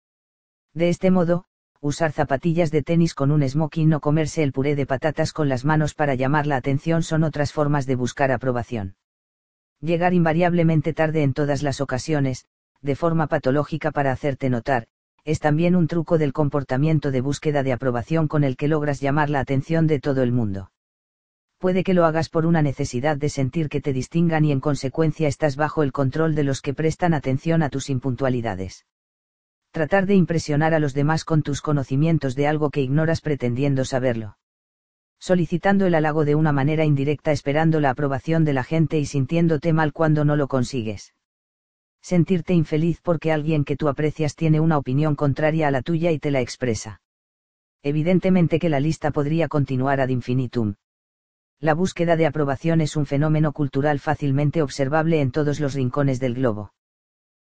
De 0.75 0.91
este 0.91 1.11
modo, 1.11 1.47
usar 1.81 2.13
zapatillas 2.13 2.71
de 2.71 2.83
tenis 2.83 3.15
con 3.15 3.31
un 3.31 3.49
smoking 3.49 3.95
o 3.95 4.01
comerse 4.01 4.43
el 4.43 4.53
puré 4.53 4.77
de 4.77 4.87
patatas 4.87 5.33
con 5.33 5.49
las 5.49 5.65
manos 5.65 5.95
para 5.95 6.15
llamar 6.15 6.47
la 6.47 6.57
atención 6.57 7.03
son 7.03 7.25
otras 7.25 7.53
formas 7.53 7.87
de 7.87 7.95
buscar 7.95 8.31
aprobación. 8.31 8.97
Llegar 9.81 10.13
invariablemente 10.13 10.93
tarde 10.93 11.23
en 11.23 11.33
todas 11.33 11.63
las 11.63 11.81
ocasiones, 11.81 12.45
de 12.83 12.97
forma 12.97 13.29
patológica 13.29 13.93
para 13.93 14.13
hacerte 14.13 14.51
notar, 14.51 14.89
es 15.25 15.41
también 15.41 15.75
un 15.75 15.87
truco 15.87 16.19
del 16.19 16.33
comportamiento 16.33 17.11
de 17.11 17.21
búsqueda 17.21 17.63
de 17.63 17.73
aprobación 17.73 18.29
con 18.29 18.45
el 18.45 18.57
que 18.57 18.69
logras 18.69 19.01
llamar 19.01 19.31
la 19.31 19.41
atención 19.41 19.87
de 19.87 20.01
todo 20.01 20.23
el 20.23 20.33
mundo. 20.33 20.71
Puede 21.59 21.85
que 21.85 21.95
lo 21.95 22.07
hagas 22.07 22.29
por 22.29 22.47
una 22.47 22.63
necesidad 22.63 23.17
de 23.17 23.29
sentir 23.29 23.69
que 23.69 23.81
te 23.81 23.93
distingan 23.93 24.45
y 24.45 24.53
en 24.53 24.61
consecuencia 24.61 25.29
estás 25.29 25.57
bajo 25.57 25.83
el 25.83 25.93
control 25.93 26.35
de 26.35 26.45
los 26.45 26.63
que 26.63 26.73
prestan 26.73 27.13
atención 27.13 27.63
a 27.63 27.69
tus 27.69 27.91
impuntualidades. 27.91 28.87
Tratar 29.73 30.07
de 30.07 30.15
impresionar 30.15 30.75
a 30.75 30.79
los 30.79 30.95
demás 30.95 31.25
con 31.25 31.43
tus 31.43 31.61
conocimientos 31.61 32.35
de 32.35 32.47
algo 32.47 32.71
que 32.71 32.81
ignoras 32.81 33.21
pretendiendo 33.21 33.85
saberlo. 33.85 34.37
Solicitando 35.19 35.87
el 35.87 35.95
halago 35.95 36.25
de 36.25 36.35
una 36.35 36.53
manera 36.53 36.85
indirecta 36.85 37.33
esperando 37.33 37.81
la 37.81 37.91
aprobación 37.91 38.45
de 38.45 38.55
la 38.55 38.65
gente 38.65 38.99
y 38.99 39.07
sintiéndote 39.07 39.73
mal 39.73 39.93
cuando 39.93 40.25
no 40.25 40.37
lo 40.37 40.49
consigues 40.49 41.13
sentirte 42.01 42.55
infeliz 42.55 43.01
porque 43.03 43.33
alguien 43.33 43.65
que 43.65 43.77
tú 43.77 43.89
aprecias 43.89 44.35
tiene 44.35 44.61
una 44.61 44.79
opinión 44.79 45.15
contraria 45.17 45.69
a 45.69 45.71
la 45.71 45.83
tuya 45.83 46.11
y 46.11 46.19
te 46.19 46.31
la 46.31 46.41
expresa. 46.41 47.03
Evidentemente 47.83 48.59
que 48.59 48.69
la 48.69 48.81
lista 48.81 49.11
podría 49.11 49.49
continuar 49.49 50.01
ad 50.01 50.09
infinitum. 50.09 50.75
La 51.61 51.75
búsqueda 51.75 52.17
de 52.17 52.27
aprobación 52.27 52.81
es 52.81 52.97
un 52.97 53.07
fenómeno 53.07 53.53
cultural 53.53 53.99
fácilmente 53.99 54.63
observable 54.63 55.21
en 55.21 55.31
todos 55.31 55.61
los 55.61 55.75
rincones 55.75 56.21
del 56.21 56.35
globo. 56.35 56.73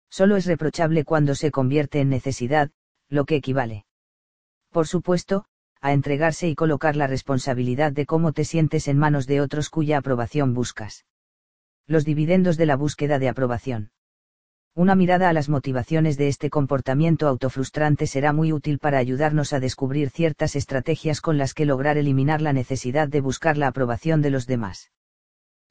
Solo 0.09 0.37
es 0.37 0.45
reprochable 0.45 1.03
cuando 1.03 1.35
se 1.35 1.51
convierte 1.51 1.99
en 1.99 2.09
necesidad, 2.09 2.71
lo 3.09 3.25
que 3.25 3.35
equivale. 3.35 3.85
Por 4.71 4.87
supuesto, 4.87 5.45
a 5.81 5.93
entregarse 5.93 6.47
y 6.47 6.55
colocar 6.55 6.95
la 6.95 7.07
responsabilidad 7.07 7.91
de 7.91 8.05
cómo 8.05 8.33
te 8.33 8.43
sientes 8.43 8.87
en 8.87 8.97
manos 8.97 9.27
de 9.27 9.41
otros 9.41 9.69
cuya 9.69 9.97
aprobación 9.97 10.53
buscas. 10.53 11.05
Los 11.87 12.05
dividendos 12.05 12.57
de 12.57 12.65
la 12.65 12.75
búsqueda 12.75 13.19
de 13.19 13.29
aprobación. 13.29 13.91
Una 14.73 14.95
mirada 14.95 15.29
a 15.29 15.33
las 15.33 15.47
motivaciones 15.47 16.17
de 16.17 16.27
este 16.27 16.49
comportamiento 16.49 17.29
autofrustrante 17.29 18.07
será 18.07 18.33
muy 18.33 18.51
útil 18.51 18.79
para 18.79 18.97
ayudarnos 18.97 19.53
a 19.53 19.61
descubrir 19.61 20.09
ciertas 20.09 20.57
estrategias 20.57 21.21
con 21.21 21.37
las 21.37 21.53
que 21.53 21.65
lograr 21.65 21.97
eliminar 21.97 22.41
la 22.41 22.51
necesidad 22.51 23.07
de 23.07 23.21
buscar 23.21 23.55
la 23.55 23.67
aprobación 23.67 24.21
de 24.21 24.31
los 24.31 24.47
demás. 24.47 24.91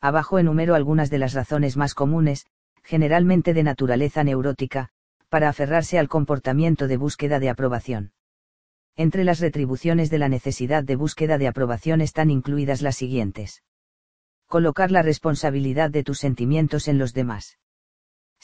Abajo 0.00 0.38
enumero 0.38 0.74
algunas 0.74 1.10
de 1.10 1.18
las 1.18 1.34
razones 1.34 1.76
más 1.76 1.94
comunes, 1.94 2.46
generalmente 2.84 3.54
de 3.54 3.64
naturaleza 3.64 4.22
neurótica, 4.22 4.90
para 5.28 5.48
aferrarse 5.48 5.98
al 5.98 6.08
comportamiento 6.08 6.86
de 6.86 6.96
búsqueda 6.96 7.40
de 7.40 7.50
aprobación. 7.50 8.12
Entre 8.94 9.24
las 9.24 9.40
retribuciones 9.40 10.08
de 10.10 10.18
la 10.18 10.28
necesidad 10.28 10.84
de 10.84 10.94
búsqueda 10.94 11.38
de 11.38 11.48
aprobación 11.48 12.00
están 12.00 12.30
incluidas 12.30 12.82
las 12.82 12.94
siguientes. 12.94 13.64
Colocar 14.46 14.92
la 14.92 15.02
responsabilidad 15.02 15.90
de 15.90 16.04
tus 16.04 16.18
sentimientos 16.18 16.86
en 16.86 16.98
los 16.98 17.12
demás 17.12 17.58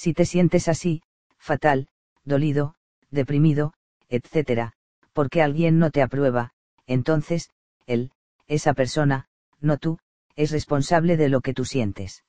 si 0.00 0.14
te 0.14 0.24
sientes 0.24 0.66
así, 0.68 1.02
fatal, 1.36 1.86
dolido, 2.24 2.74
deprimido, 3.10 3.74
etc., 4.08 4.72
porque 5.12 5.42
alguien 5.42 5.78
no 5.78 5.90
te 5.90 6.00
aprueba, 6.00 6.52
entonces, 6.86 7.50
él, 7.84 8.10
esa 8.46 8.72
persona, 8.72 9.28
no 9.60 9.76
tú, 9.76 9.98
es 10.36 10.52
responsable 10.52 11.18
de 11.18 11.28
lo 11.28 11.42
que 11.42 11.52
tú 11.52 11.66
sientes. 11.66 12.24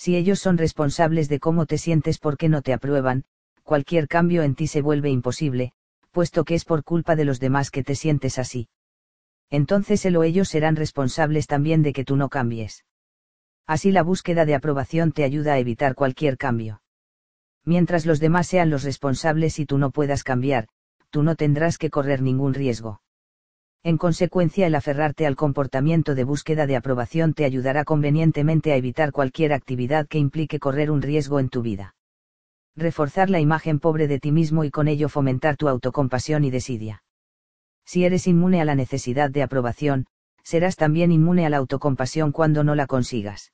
Si 0.00 0.16
ellos 0.16 0.38
son 0.38 0.56
responsables 0.56 1.28
de 1.28 1.40
cómo 1.40 1.66
te 1.66 1.76
sientes 1.76 2.18
porque 2.18 2.48
no 2.48 2.62
te 2.62 2.72
aprueban, 2.72 3.24
cualquier 3.64 4.08
cambio 4.08 4.42
en 4.42 4.54
ti 4.54 4.66
se 4.66 4.80
vuelve 4.80 5.10
imposible, 5.10 5.72
puesto 6.10 6.46
que 6.46 6.54
es 6.54 6.64
por 6.64 6.84
culpa 6.84 7.16
de 7.16 7.26
los 7.26 7.38
demás 7.38 7.70
que 7.70 7.84
te 7.84 7.94
sientes 7.94 8.38
así. 8.38 8.70
Entonces 9.50 10.06
él 10.06 10.16
o 10.16 10.22
ellos 10.22 10.48
serán 10.48 10.76
responsables 10.76 11.46
también 11.46 11.82
de 11.82 11.92
que 11.92 12.06
tú 12.06 12.16
no 12.16 12.30
cambies. 12.30 12.86
Así 13.66 13.92
la 13.92 14.02
búsqueda 14.02 14.46
de 14.46 14.54
aprobación 14.54 15.12
te 15.12 15.22
ayuda 15.22 15.52
a 15.52 15.58
evitar 15.58 15.94
cualquier 15.94 16.38
cambio. 16.38 16.80
Mientras 17.66 18.06
los 18.06 18.20
demás 18.20 18.46
sean 18.46 18.70
los 18.70 18.84
responsables 18.84 19.58
y 19.58 19.66
tú 19.66 19.76
no 19.76 19.90
puedas 19.90 20.24
cambiar, 20.24 20.68
tú 21.10 21.22
no 21.22 21.36
tendrás 21.36 21.76
que 21.76 21.90
correr 21.90 22.22
ningún 22.22 22.54
riesgo. 22.54 23.02
En 23.82 23.96
consecuencia, 23.96 24.66
el 24.66 24.74
aferrarte 24.74 25.26
al 25.26 25.36
comportamiento 25.36 26.14
de 26.14 26.24
búsqueda 26.24 26.66
de 26.66 26.76
aprobación 26.76 27.32
te 27.32 27.44
ayudará 27.44 27.84
convenientemente 27.84 28.72
a 28.72 28.76
evitar 28.76 29.12
cualquier 29.12 29.52
actividad 29.52 30.06
que 30.06 30.18
implique 30.18 30.58
correr 30.58 30.90
un 30.90 31.00
riesgo 31.00 31.40
en 31.40 31.48
tu 31.48 31.62
vida. 31.62 31.94
Reforzar 32.76 33.30
la 33.30 33.40
imagen 33.40 33.78
pobre 33.78 34.06
de 34.06 34.20
ti 34.20 34.32
mismo 34.32 34.64
y 34.64 34.70
con 34.70 34.88
ello 34.88 35.08
fomentar 35.08 35.56
tu 35.56 35.68
autocompasión 35.68 36.44
y 36.44 36.50
desidia. 36.50 37.02
Si 37.84 38.04
eres 38.04 38.26
inmune 38.26 38.60
a 38.60 38.64
la 38.64 38.74
necesidad 38.74 39.30
de 39.30 39.42
aprobación, 39.42 40.06
serás 40.42 40.76
también 40.76 41.10
inmune 41.10 41.46
a 41.46 41.50
la 41.50 41.56
autocompasión 41.56 42.32
cuando 42.32 42.64
no 42.64 42.74
la 42.74 42.86
consigas 42.86 43.52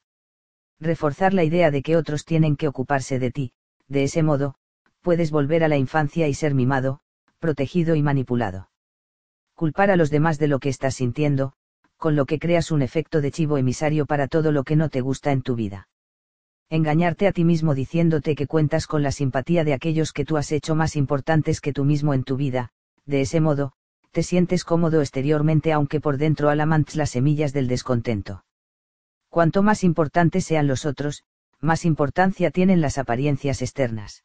reforzar 0.80 1.32
la 1.32 1.44
idea 1.44 1.70
de 1.70 1.82
que 1.82 1.96
otros 1.96 2.24
tienen 2.24 2.56
que 2.56 2.68
ocuparse 2.68 3.18
de 3.18 3.30
ti, 3.30 3.52
de 3.88 4.04
ese 4.04 4.22
modo, 4.22 4.56
puedes 5.00 5.30
volver 5.30 5.64
a 5.64 5.68
la 5.68 5.76
infancia 5.76 6.28
y 6.28 6.34
ser 6.34 6.54
mimado, 6.54 7.00
protegido 7.38 7.94
y 7.94 8.02
manipulado. 8.02 8.68
Culpar 9.56 9.90
a 9.90 9.96
los 9.96 10.10
demás 10.10 10.38
de 10.38 10.48
lo 10.48 10.58
que 10.58 10.68
estás 10.68 10.96
sintiendo, 10.96 11.54
con 11.96 12.14
lo 12.14 12.26
que 12.26 12.38
creas 12.38 12.70
un 12.70 12.82
efecto 12.82 13.22
de 13.22 13.30
chivo 13.30 13.56
emisario 13.56 14.04
para 14.04 14.28
todo 14.28 14.52
lo 14.52 14.64
que 14.64 14.76
no 14.76 14.90
te 14.90 15.00
gusta 15.00 15.32
en 15.32 15.40
tu 15.40 15.54
vida. 15.54 15.88
Engañarte 16.68 17.26
a 17.26 17.32
ti 17.32 17.42
mismo 17.42 17.74
diciéndote 17.74 18.34
que 18.34 18.46
cuentas 18.46 18.86
con 18.86 19.02
la 19.02 19.12
simpatía 19.12 19.64
de 19.64 19.72
aquellos 19.72 20.12
que 20.12 20.26
tú 20.26 20.36
has 20.36 20.52
hecho 20.52 20.74
más 20.74 20.94
importantes 20.94 21.62
que 21.62 21.72
tú 21.72 21.84
mismo 21.86 22.12
en 22.12 22.22
tu 22.22 22.36
vida, 22.36 22.68
de 23.06 23.22
ese 23.22 23.40
modo, 23.40 23.72
te 24.10 24.22
sientes 24.22 24.62
cómodo 24.62 25.00
exteriormente 25.00 25.72
aunque 25.72 26.02
por 26.02 26.18
dentro 26.18 26.50
alamantes 26.50 26.96
las 26.96 27.10
semillas 27.10 27.54
del 27.54 27.66
descontento. 27.66 28.44
Cuanto 29.30 29.62
más 29.62 29.84
importantes 29.84 30.44
sean 30.44 30.66
los 30.66 30.84
otros, 30.84 31.22
más 31.60 31.86
importancia 31.86 32.50
tienen 32.50 32.82
las 32.82 32.98
apariencias 32.98 33.62
externas. 33.62 34.22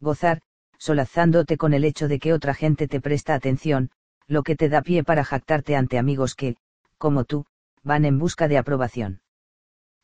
Gozar, 0.00 0.40
solazándote 0.76 1.56
con 1.56 1.72
el 1.72 1.84
hecho 1.84 2.08
de 2.08 2.18
que 2.18 2.32
otra 2.32 2.54
gente 2.54 2.88
te 2.88 3.00
presta 3.00 3.34
atención, 3.34 3.90
lo 4.30 4.44
que 4.44 4.54
te 4.54 4.68
da 4.68 4.80
pie 4.80 5.02
para 5.02 5.24
jactarte 5.24 5.74
ante 5.74 5.98
amigos 5.98 6.36
que, 6.36 6.56
como 6.98 7.24
tú, 7.24 7.46
van 7.82 8.04
en 8.04 8.16
busca 8.16 8.46
de 8.46 8.58
aprobación. 8.58 9.22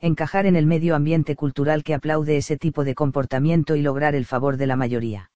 Encajar 0.01 0.47
en 0.47 0.57
el 0.57 0.67
medio 0.67 0.97
ambiente 0.97 1.37
cultural 1.37 1.85
que 1.85 1.95
aplaude 1.95 2.37
ese 2.37 2.57
tipo 2.57 2.83
de 2.83 2.97
comportamiento 2.97 3.77
y 3.77 3.83
lograr 3.83 4.17
el 4.17 4.27
favor 4.27 4.57
de 4.57 4.67
la 4.67 4.75
mayoría. 4.75 5.31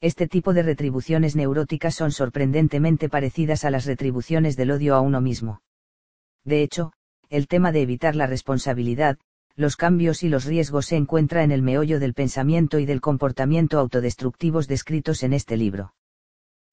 Este 0.00 0.28
tipo 0.28 0.54
de 0.54 0.62
retribuciones 0.62 1.34
neuróticas 1.34 1.96
son 1.96 2.12
sorprendentemente 2.12 3.08
parecidas 3.08 3.64
a 3.64 3.70
las 3.70 3.84
retribuciones 3.84 4.56
del 4.56 4.70
odio 4.70 4.94
a 4.94 5.00
uno 5.00 5.20
mismo. 5.20 5.62
De 6.44 6.62
hecho, 6.62 6.92
el 7.30 7.48
tema 7.48 7.72
de 7.72 7.82
evitar 7.82 8.14
la 8.14 8.28
responsabilidad, 8.28 9.18
los 9.56 9.76
cambios 9.76 10.22
y 10.22 10.28
los 10.28 10.44
riesgos 10.44 10.86
se 10.86 10.96
encuentra 10.96 11.42
en 11.42 11.50
el 11.50 11.62
meollo 11.62 11.98
del 11.98 12.14
pensamiento 12.14 12.78
y 12.78 12.86
del 12.86 13.00
comportamiento 13.00 13.80
autodestructivos 13.80 14.68
descritos 14.68 15.24
en 15.24 15.32
este 15.32 15.56
libro. 15.56 15.94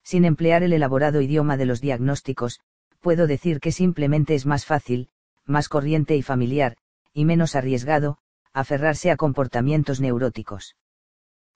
Sin 0.02 0.24
emplear 0.24 0.62
el 0.62 0.72
elaborado 0.72 1.20
idioma 1.20 1.56
de 1.56 1.66
los 1.66 1.80
diagnósticos, 1.80 2.60
puedo 3.00 3.26
decir 3.26 3.60
que 3.60 3.72
simplemente 3.72 4.34
es 4.34 4.46
más 4.46 4.66
fácil, 4.66 5.08
más 5.44 5.68
corriente 5.68 6.16
y 6.16 6.22
familiar, 6.22 6.76
y 7.12 7.24
menos 7.24 7.54
arriesgado, 7.54 8.18
aferrarse 8.52 9.10
a 9.10 9.16
comportamientos 9.16 10.00
neuróticos. 10.00 10.76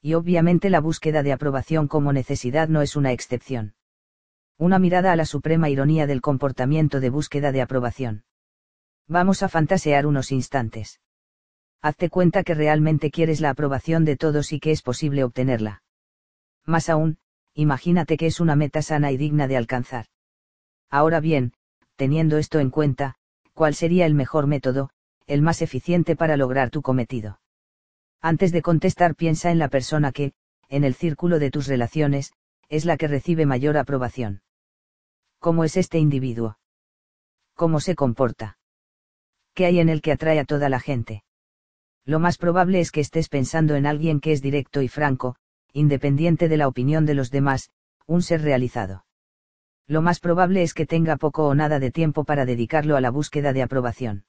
Y 0.00 0.15
obviamente 0.15 0.70
la 0.70 0.81
búsqueda 0.81 1.23
de 1.23 1.33
aprobación 1.33 1.89
como 1.89 2.12
necesidad 2.12 2.68
no 2.68 2.83
es 2.83 2.97
una 2.97 3.12
excepción. 3.12 3.75
Una 4.58 4.78
mirada 4.78 5.12
a 5.12 5.16
la 5.16 5.26
suprema 5.26 5.68
ironía 5.68 6.07
del 6.07 6.20
comportamiento 6.20 7.00
de 7.00 7.10
búsqueda 7.10 7.52
de 7.52 7.62
aprobación. 7.62 8.25
Vamos 9.07 9.42
a 9.42 9.49
fantasear 9.49 10.07
unos 10.07 10.33
instantes. 10.33 11.00
Hazte 11.83 12.08
cuenta 12.08 12.42
que 12.42 12.55
realmente 12.55 13.10
quieres 13.10 13.41
la 13.41 13.50
aprobación 13.50 14.05
de 14.05 14.16
todos 14.16 14.52
y 14.52 14.60
que 14.60 14.73
es 14.73 14.83
posible 14.83 15.25
obtenerla. 15.25 15.83
Más 16.65 16.89
aún, 16.89 17.18
imagínate 17.57 18.17
que 18.17 18.26
es 18.26 18.39
una 18.39 18.55
meta 18.55 18.83
sana 18.83 19.10
y 19.10 19.17
digna 19.17 19.49
de 19.49 19.57
alcanzar. 19.57 20.07
Ahora 20.91 21.20
bien, 21.20 21.52
teniendo 21.97 22.36
esto 22.36 22.60
en 22.60 22.70
cuenta, 22.70 23.17
¿cuál 23.55 23.75
sería 23.75 24.07
el 24.07 24.15
mejor 24.15 24.47
método, 24.47 24.91
el 25.26 25.43
más 25.43 25.62
eficiente 25.62 26.15
para 26.15 26.36
lograr 26.36 26.70
tu 26.70 26.83
cometido? 26.83 27.41
Antes 28.20 28.52
de 28.52 28.62
contestar 28.62 29.15
piensa 29.15 29.51
en 29.51 29.59
la 29.59 29.68
persona 29.68 30.12
que, 30.12 30.33
en 30.68 30.85
el 30.85 30.94
círculo 30.94 31.39
de 31.39 31.51
tus 31.51 31.67
relaciones, 31.67 32.33
es 32.68 32.85
la 32.85 32.97
que 32.97 33.09
recibe 33.09 33.47
mayor 33.47 33.78
aprobación. 33.78 34.43
¿Cómo 35.39 35.65
es 35.65 35.76
este 35.76 35.99
individuo? 35.99 36.59
¿Cómo 37.55 37.81
se 37.81 37.94
comporta? 37.94 38.59
¿Qué 39.55 39.65
hay 39.65 39.81
en 39.81 39.89
el 39.89 40.02
que 40.02 40.12
atrae 40.12 40.39
a 40.39 40.44
toda 40.44 40.68
la 40.68 40.81
gente? 40.81 41.25
Lo 42.05 42.20
más 42.20 42.36
probable 42.36 42.81
es 42.81 42.91
que 42.91 43.01
estés 43.01 43.28
pensando 43.28 43.75
en 43.76 43.86
alguien 43.86 44.20
que 44.20 44.33
es 44.33 44.43
directo 44.43 44.83
y 44.83 44.89
franco, 44.89 45.36
independiente 45.76 46.48
de 46.48 46.56
la 46.56 46.68
opinión 46.68 47.05
de 47.05 47.14
los 47.14 47.30
demás, 47.30 47.70
un 48.06 48.22
ser 48.22 48.40
realizado. 48.40 49.05
Lo 49.86 50.00
más 50.00 50.20
probable 50.20 50.62
es 50.62 50.72
que 50.72 50.86
tenga 50.86 51.16
poco 51.16 51.46
o 51.46 51.55
nada 51.55 51.78
de 51.78 51.90
tiempo 51.90 52.24
para 52.24 52.46
dedicarlo 52.46 52.96
a 52.96 53.00
la 53.02 53.10
búsqueda 53.10 53.52
de 53.52 53.62
aprobación. 53.62 54.24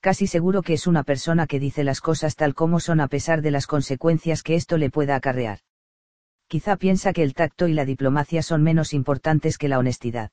Casi 0.00 0.26
seguro 0.26 0.62
que 0.62 0.72
es 0.72 0.86
una 0.86 1.02
persona 1.02 1.46
que 1.46 1.60
dice 1.60 1.84
las 1.84 2.00
cosas 2.00 2.34
tal 2.34 2.54
como 2.54 2.80
son 2.80 3.00
a 3.00 3.08
pesar 3.08 3.42
de 3.42 3.50
las 3.50 3.66
consecuencias 3.66 4.42
que 4.42 4.54
esto 4.54 4.78
le 4.78 4.90
pueda 4.90 5.16
acarrear. 5.16 5.60
Quizá 6.48 6.76
piensa 6.76 7.12
que 7.12 7.22
el 7.22 7.34
tacto 7.34 7.68
y 7.68 7.74
la 7.74 7.84
diplomacia 7.84 8.42
son 8.42 8.62
menos 8.62 8.94
importantes 8.94 9.58
que 9.58 9.68
la 9.68 9.78
honestidad. 9.78 10.30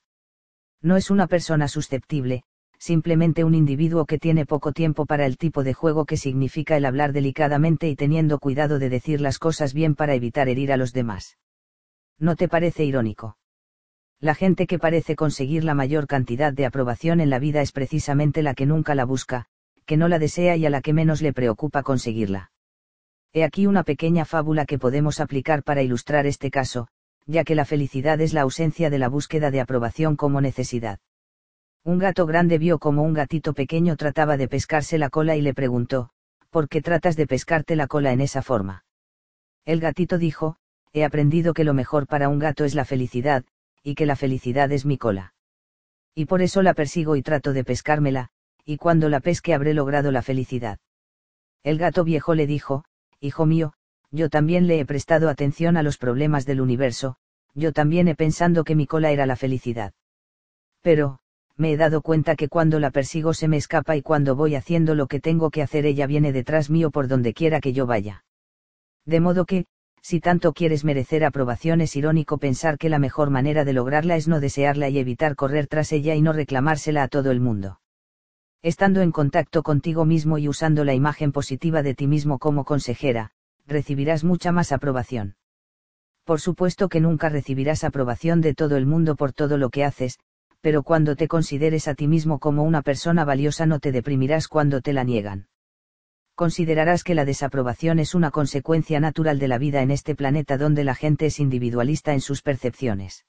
No 0.81 0.95
es 0.95 1.11
una 1.11 1.27
persona 1.27 1.67
susceptible, 1.67 2.43
simplemente 2.81 3.43
un 3.43 3.53
individuo 3.53 4.07
que 4.07 4.17
tiene 4.17 4.47
poco 4.47 4.71
tiempo 4.71 5.05
para 5.05 5.27
el 5.27 5.37
tipo 5.37 5.63
de 5.63 5.75
juego 5.75 6.05
que 6.05 6.17
significa 6.17 6.75
el 6.77 6.85
hablar 6.85 7.13
delicadamente 7.13 7.87
y 7.87 7.95
teniendo 7.95 8.39
cuidado 8.39 8.79
de 8.79 8.89
decir 8.89 9.21
las 9.21 9.37
cosas 9.37 9.75
bien 9.75 9.93
para 9.93 10.15
evitar 10.15 10.49
herir 10.49 10.71
a 10.71 10.77
los 10.77 10.91
demás. 10.91 11.37
¿No 12.17 12.35
te 12.35 12.47
parece 12.47 12.83
irónico? 12.83 13.37
La 14.19 14.33
gente 14.33 14.65
que 14.65 14.79
parece 14.79 15.15
conseguir 15.15 15.63
la 15.63 15.75
mayor 15.75 16.07
cantidad 16.07 16.51
de 16.53 16.65
aprobación 16.65 17.19
en 17.19 17.29
la 17.29 17.37
vida 17.37 17.61
es 17.61 17.71
precisamente 17.71 18.41
la 18.41 18.55
que 18.55 18.65
nunca 18.65 18.95
la 18.95 19.05
busca, 19.05 19.45
que 19.85 19.95
no 19.95 20.07
la 20.07 20.17
desea 20.17 20.55
y 20.55 20.65
a 20.65 20.71
la 20.71 20.81
que 20.81 20.93
menos 20.93 21.21
le 21.21 21.33
preocupa 21.33 21.83
conseguirla. 21.83 22.51
He 23.31 23.43
aquí 23.43 23.67
una 23.67 23.83
pequeña 23.83 24.25
fábula 24.25 24.65
que 24.65 24.79
podemos 24.79 25.19
aplicar 25.19 25.61
para 25.61 25.83
ilustrar 25.83 26.25
este 26.25 26.49
caso, 26.49 26.87
ya 27.27 27.43
que 27.43 27.53
la 27.53 27.65
felicidad 27.65 28.19
es 28.21 28.33
la 28.33 28.41
ausencia 28.41 28.89
de 28.89 28.97
la 28.97 29.07
búsqueda 29.07 29.51
de 29.51 29.61
aprobación 29.61 30.15
como 30.15 30.41
necesidad. 30.41 30.99
Un 31.83 31.97
gato 31.97 32.27
grande 32.27 32.59
vio 32.59 32.77
como 32.77 33.01
un 33.01 33.13
gatito 33.13 33.53
pequeño 33.53 33.95
trataba 33.95 34.37
de 34.37 34.47
pescarse 34.47 34.99
la 34.99 35.09
cola 35.09 35.35
y 35.35 35.41
le 35.41 35.55
preguntó, 35.55 36.11
¿por 36.51 36.69
qué 36.69 36.81
tratas 36.81 37.15
de 37.15 37.25
pescarte 37.25 37.75
la 37.75 37.87
cola 37.87 38.11
en 38.11 38.21
esa 38.21 38.43
forma? 38.43 38.85
El 39.65 39.79
gatito 39.79 40.19
dijo, 40.19 40.57
he 40.93 41.03
aprendido 41.03 41.53
que 41.53 41.63
lo 41.63 41.73
mejor 41.73 42.05
para 42.05 42.29
un 42.29 42.37
gato 42.37 42.65
es 42.65 42.75
la 42.75 42.85
felicidad, 42.85 43.45
y 43.81 43.95
que 43.95 44.05
la 44.05 44.15
felicidad 44.15 44.71
es 44.71 44.85
mi 44.85 44.97
cola. 44.97 45.33
Y 46.13 46.25
por 46.25 46.41
eso 46.41 46.61
la 46.61 46.75
persigo 46.75 47.15
y 47.15 47.23
trato 47.23 47.51
de 47.51 47.63
pescármela, 47.63 48.29
y 48.63 48.77
cuando 48.77 49.09
la 49.09 49.19
pesque 49.19 49.53
habré 49.53 49.73
logrado 49.73 50.11
la 50.11 50.21
felicidad. 50.21 50.77
El 51.63 51.79
gato 51.79 52.03
viejo 52.03 52.35
le 52.35 52.45
dijo, 52.45 52.83
Hijo 53.19 53.45
mío, 53.45 53.73
yo 54.11 54.29
también 54.29 54.67
le 54.67 54.79
he 54.79 54.85
prestado 54.85 55.29
atención 55.29 55.77
a 55.77 55.83
los 55.83 55.97
problemas 55.97 56.45
del 56.45 56.61
universo, 56.61 57.15
yo 57.55 57.71
también 57.71 58.07
he 58.07 58.15
pensado 58.15 58.63
que 58.63 58.75
mi 58.75 58.85
cola 58.85 59.11
era 59.11 59.25
la 59.25 59.35
felicidad. 59.35 59.93
Pero, 60.81 61.20
me 61.61 61.71
he 61.71 61.77
dado 61.77 62.01
cuenta 62.01 62.35
que 62.35 62.49
cuando 62.49 62.79
la 62.79 62.89
persigo 62.89 63.33
se 63.33 63.47
me 63.47 63.55
escapa 63.55 63.95
y 63.95 64.01
cuando 64.01 64.35
voy 64.35 64.55
haciendo 64.55 64.95
lo 64.95 65.07
que 65.07 65.19
tengo 65.19 65.51
que 65.51 65.61
hacer 65.61 65.85
ella 65.85 66.07
viene 66.07 66.33
detrás 66.33 66.69
mío 66.69 66.89
por 66.89 67.07
donde 67.07 67.33
quiera 67.33 67.61
que 67.61 67.71
yo 67.71 67.85
vaya. 67.85 68.25
De 69.05 69.19
modo 69.19 69.45
que, 69.45 69.65
si 70.01 70.19
tanto 70.19 70.53
quieres 70.53 70.83
merecer 70.83 71.23
aprobación 71.23 71.79
es 71.79 71.95
irónico 71.95 72.39
pensar 72.39 72.79
que 72.79 72.89
la 72.89 72.97
mejor 72.97 73.29
manera 73.29 73.63
de 73.63 73.73
lograrla 73.73 74.15
es 74.15 74.27
no 74.27 74.39
desearla 74.39 74.89
y 74.89 74.97
evitar 74.97 75.35
correr 75.35 75.67
tras 75.67 75.91
ella 75.91 76.15
y 76.15 76.21
no 76.23 76.33
reclamársela 76.33 77.03
a 77.03 77.07
todo 77.07 77.29
el 77.29 77.39
mundo. 77.39 77.79
Estando 78.63 79.01
en 79.01 79.11
contacto 79.11 79.61
contigo 79.61 80.03
mismo 80.03 80.39
y 80.39 80.47
usando 80.47 80.83
la 80.83 80.95
imagen 80.95 81.31
positiva 81.31 81.83
de 81.83 81.93
ti 81.93 82.07
mismo 82.07 82.39
como 82.39 82.65
consejera, 82.65 83.31
recibirás 83.67 84.23
mucha 84.23 84.51
más 84.51 84.71
aprobación. 84.71 85.35
Por 86.23 86.41
supuesto 86.41 86.89
que 86.89 86.99
nunca 87.01 87.29
recibirás 87.29 87.83
aprobación 87.83 88.41
de 88.41 88.55
todo 88.55 88.77
el 88.77 88.87
mundo 88.87 89.15
por 89.15 89.33
todo 89.33 89.57
lo 89.57 89.69
que 89.69 89.83
haces, 89.83 90.19
pero 90.61 90.83
cuando 90.83 91.15
te 91.15 91.27
consideres 91.27 91.87
a 91.87 91.95
ti 91.95 92.07
mismo 92.07 92.39
como 92.39 92.63
una 92.63 92.81
persona 92.81 93.25
valiosa 93.25 93.65
no 93.65 93.79
te 93.79 93.91
deprimirás 93.91 94.47
cuando 94.47 94.81
te 94.81 94.93
la 94.93 95.03
niegan. 95.03 95.47
Considerarás 96.35 97.03
que 97.03 97.15
la 97.15 97.25
desaprobación 97.25 97.99
es 97.99 98.15
una 98.15 98.31
consecuencia 98.31 98.99
natural 98.99 99.37
de 99.37 99.47
la 99.47 99.57
vida 99.57 99.81
en 99.81 99.91
este 99.91 100.15
planeta 100.15 100.57
donde 100.57 100.83
la 100.83 100.95
gente 100.95 101.25
es 101.25 101.39
individualista 101.39 102.13
en 102.13 102.21
sus 102.21 102.41
percepciones. 102.41 103.25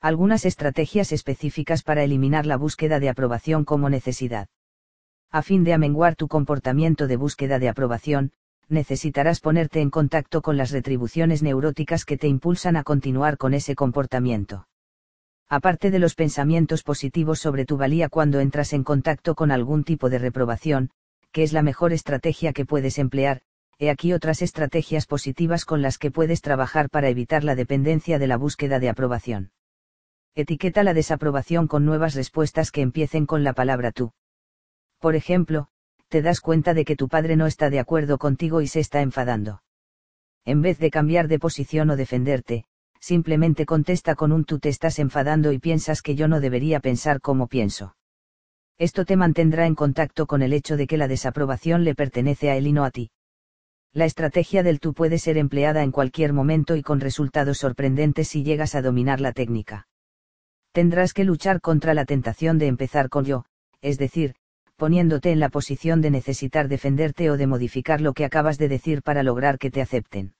Algunas 0.00 0.44
estrategias 0.44 1.12
específicas 1.12 1.82
para 1.82 2.04
eliminar 2.04 2.44
la 2.44 2.56
búsqueda 2.56 3.00
de 3.00 3.08
aprobación 3.08 3.64
como 3.64 3.88
necesidad. 3.88 4.48
A 5.30 5.42
fin 5.42 5.64
de 5.64 5.72
amenguar 5.72 6.16
tu 6.16 6.28
comportamiento 6.28 7.06
de 7.06 7.16
búsqueda 7.16 7.58
de 7.58 7.68
aprobación, 7.68 8.32
necesitarás 8.68 9.40
ponerte 9.40 9.80
en 9.80 9.90
contacto 9.90 10.42
con 10.42 10.56
las 10.56 10.70
retribuciones 10.70 11.42
neuróticas 11.42 12.04
que 12.04 12.18
te 12.18 12.28
impulsan 12.28 12.76
a 12.76 12.82
continuar 12.82 13.38
con 13.38 13.54
ese 13.54 13.74
comportamiento. 13.74 14.66
Aparte 15.48 15.92
de 15.92 16.00
los 16.00 16.16
pensamientos 16.16 16.82
positivos 16.82 17.38
sobre 17.38 17.64
tu 17.64 17.76
valía 17.76 18.08
cuando 18.08 18.40
entras 18.40 18.72
en 18.72 18.82
contacto 18.82 19.36
con 19.36 19.52
algún 19.52 19.84
tipo 19.84 20.10
de 20.10 20.18
reprobación, 20.18 20.90
que 21.30 21.44
es 21.44 21.52
la 21.52 21.62
mejor 21.62 21.92
estrategia 21.92 22.52
que 22.52 22.64
puedes 22.64 22.98
emplear, 22.98 23.42
he 23.78 23.90
aquí 23.90 24.12
otras 24.12 24.42
estrategias 24.42 25.06
positivas 25.06 25.64
con 25.64 25.82
las 25.82 25.98
que 25.98 26.10
puedes 26.10 26.40
trabajar 26.40 26.90
para 26.90 27.10
evitar 27.10 27.44
la 27.44 27.54
dependencia 27.54 28.18
de 28.18 28.26
la 28.26 28.36
búsqueda 28.36 28.80
de 28.80 28.88
aprobación. 28.88 29.52
Etiqueta 30.34 30.82
la 30.82 30.94
desaprobación 30.94 31.68
con 31.68 31.84
nuevas 31.84 32.14
respuestas 32.14 32.70
que 32.72 32.80
empiecen 32.80 33.24
con 33.24 33.44
la 33.44 33.52
palabra 33.52 33.92
tú. 33.92 34.12
Por 34.98 35.14
ejemplo, 35.14 35.68
te 36.08 36.22
das 36.22 36.40
cuenta 36.40 36.74
de 36.74 36.84
que 36.84 36.96
tu 36.96 37.08
padre 37.08 37.36
no 37.36 37.46
está 37.46 37.70
de 37.70 37.78
acuerdo 37.78 38.18
contigo 38.18 38.62
y 38.62 38.66
se 38.66 38.80
está 38.80 39.00
enfadando. 39.00 39.62
En 40.44 40.60
vez 40.60 40.78
de 40.78 40.90
cambiar 40.90 41.28
de 41.28 41.38
posición 41.38 41.90
o 41.90 41.96
defenderte, 41.96 42.64
simplemente 43.00 43.66
contesta 43.66 44.14
con 44.14 44.32
un 44.32 44.44
tú 44.44 44.58
te 44.58 44.68
estás 44.68 44.98
enfadando 44.98 45.52
y 45.52 45.58
piensas 45.58 46.02
que 46.02 46.14
yo 46.14 46.28
no 46.28 46.40
debería 46.40 46.80
pensar 46.80 47.20
como 47.20 47.46
pienso. 47.46 47.96
Esto 48.78 49.04
te 49.04 49.16
mantendrá 49.16 49.66
en 49.66 49.74
contacto 49.74 50.26
con 50.26 50.42
el 50.42 50.52
hecho 50.52 50.76
de 50.76 50.86
que 50.86 50.98
la 50.98 51.08
desaprobación 51.08 51.84
le 51.84 51.94
pertenece 51.94 52.50
a 52.50 52.56
él 52.56 52.66
y 52.66 52.72
no 52.72 52.84
a 52.84 52.90
ti. 52.90 53.10
La 53.92 54.04
estrategia 54.04 54.62
del 54.62 54.78
tú 54.78 54.92
puede 54.92 55.18
ser 55.18 55.38
empleada 55.38 55.82
en 55.82 55.90
cualquier 55.90 56.34
momento 56.34 56.76
y 56.76 56.82
con 56.82 57.00
resultados 57.00 57.58
sorprendentes 57.58 58.28
si 58.28 58.42
llegas 58.42 58.74
a 58.74 58.82
dominar 58.82 59.20
la 59.20 59.32
técnica. 59.32 59.88
Tendrás 60.72 61.14
que 61.14 61.24
luchar 61.24 61.62
contra 61.62 61.94
la 61.94 62.04
tentación 62.04 62.58
de 62.58 62.66
empezar 62.66 63.08
con 63.08 63.24
yo, 63.24 63.46
es 63.80 63.96
decir, 63.96 64.34
poniéndote 64.76 65.30
en 65.32 65.40
la 65.40 65.48
posición 65.48 66.02
de 66.02 66.10
necesitar 66.10 66.68
defenderte 66.68 67.30
o 67.30 67.38
de 67.38 67.46
modificar 67.46 68.02
lo 68.02 68.12
que 68.12 68.26
acabas 68.26 68.58
de 68.58 68.68
decir 68.68 69.02
para 69.02 69.22
lograr 69.22 69.58
que 69.58 69.70
te 69.70 69.80
acepten. 69.80 70.34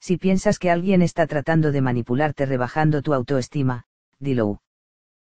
Si 0.00 0.16
piensas 0.16 0.58
que 0.58 0.70
alguien 0.70 1.02
está 1.02 1.26
tratando 1.26 1.72
de 1.72 1.80
manipularte 1.80 2.46
rebajando 2.46 3.02
tu 3.02 3.14
autoestima, 3.14 3.84
dilo. 4.18 4.62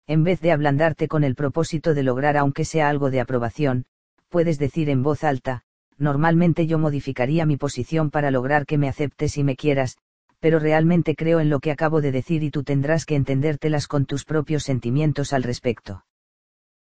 En 0.07 0.25
vez 0.25 0.41
de 0.41 0.53
ablandarte 0.53 1.09
con 1.09 1.25
el 1.25 1.35
propósito 1.35 1.95
de 1.95 2.03
lograr 2.03 2.37
aunque 2.37 2.65
sea 2.65 2.89
algo 2.89 3.11
de 3.11 3.21
aprobación, 3.21 3.87
puedes 4.29 4.59
decir 4.59 4.89
en 4.89 5.03
voz 5.03 5.25
alta, 5.25 5.63
normalmente 5.99 6.67
yo 6.67 6.79
modificaría 6.79 7.47
mi 7.47 7.57
posición 7.57 8.11
para 8.11 8.31
lograr 8.31 8.67
que 8.67 8.79
me 8.79 8.89
aceptes 8.89 9.37
y 9.39 9.45
me 9.45 9.57
quieras, 9.57 9.99
pero 10.41 10.59
realmente 10.59 11.15
creo 11.15 11.39
en 11.39 11.51
lo 11.51 11.61
que 11.61 11.71
acabo 11.71 12.01
de 12.01 12.11
decir 12.11 12.43
y 12.43 12.51
tú 12.51 12.65
tendrás 12.65 13.05
que 13.05 13.15
entendértelas 13.15 13.87
con 13.87 14.07
tus 14.07 14.25
propios 14.25 14.65
sentimientos 14.65 15.33
al 15.33 15.45
respecto. 15.45 16.05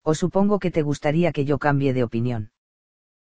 O 0.01 0.15
supongo 0.15 0.59
que 0.59 0.71
te 0.71 0.81
gustaría 0.81 1.33
que 1.33 1.43
yo 1.43 1.57
cambie 1.57 1.93
de 1.93 2.03
opinión. 2.03 2.51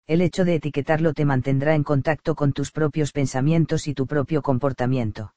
El 0.08 0.22
hecho 0.22 0.46
de 0.46 0.56
etiquetarlo 0.56 1.14
te 1.14 1.26
mantendrá 1.26 1.76
en 1.76 1.84
contacto 1.84 2.36
con 2.36 2.54
tus 2.54 2.72
propios 2.72 3.12
pensamientos 3.12 3.88
y 3.88 3.94
tu 3.94 4.08
propio 4.08 4.42
comportamiento. 4.42 5.34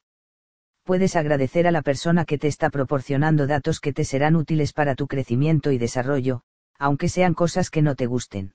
Puedes 0.85 1.17
agradecer 1.17 1.67
a 1.67 1.71
la 1.71 1.83
persona 1.83 2.25
que 2.25 2.39
te 2.39 2.49
está 2.49 2.71
proporcionando 2.71 3.47
datos 3.47 3.81
que 3.81 3.93
te 3.93 4.05
serán 4.05 4.37
útiles 4.37 4.73
para 4.73 4.95
tu 4.95 5.07
crecimiento 5.07 5.73
y 5.73 5.79
desarrollo, 5.79 6.43
aunque 6.79 7.09
sean 7.09 7.35
cosas 7.35 7.71
que 7.71 7.83
no 7.83 7.95
te 7.95 8.07
gusten. 8.07 8.55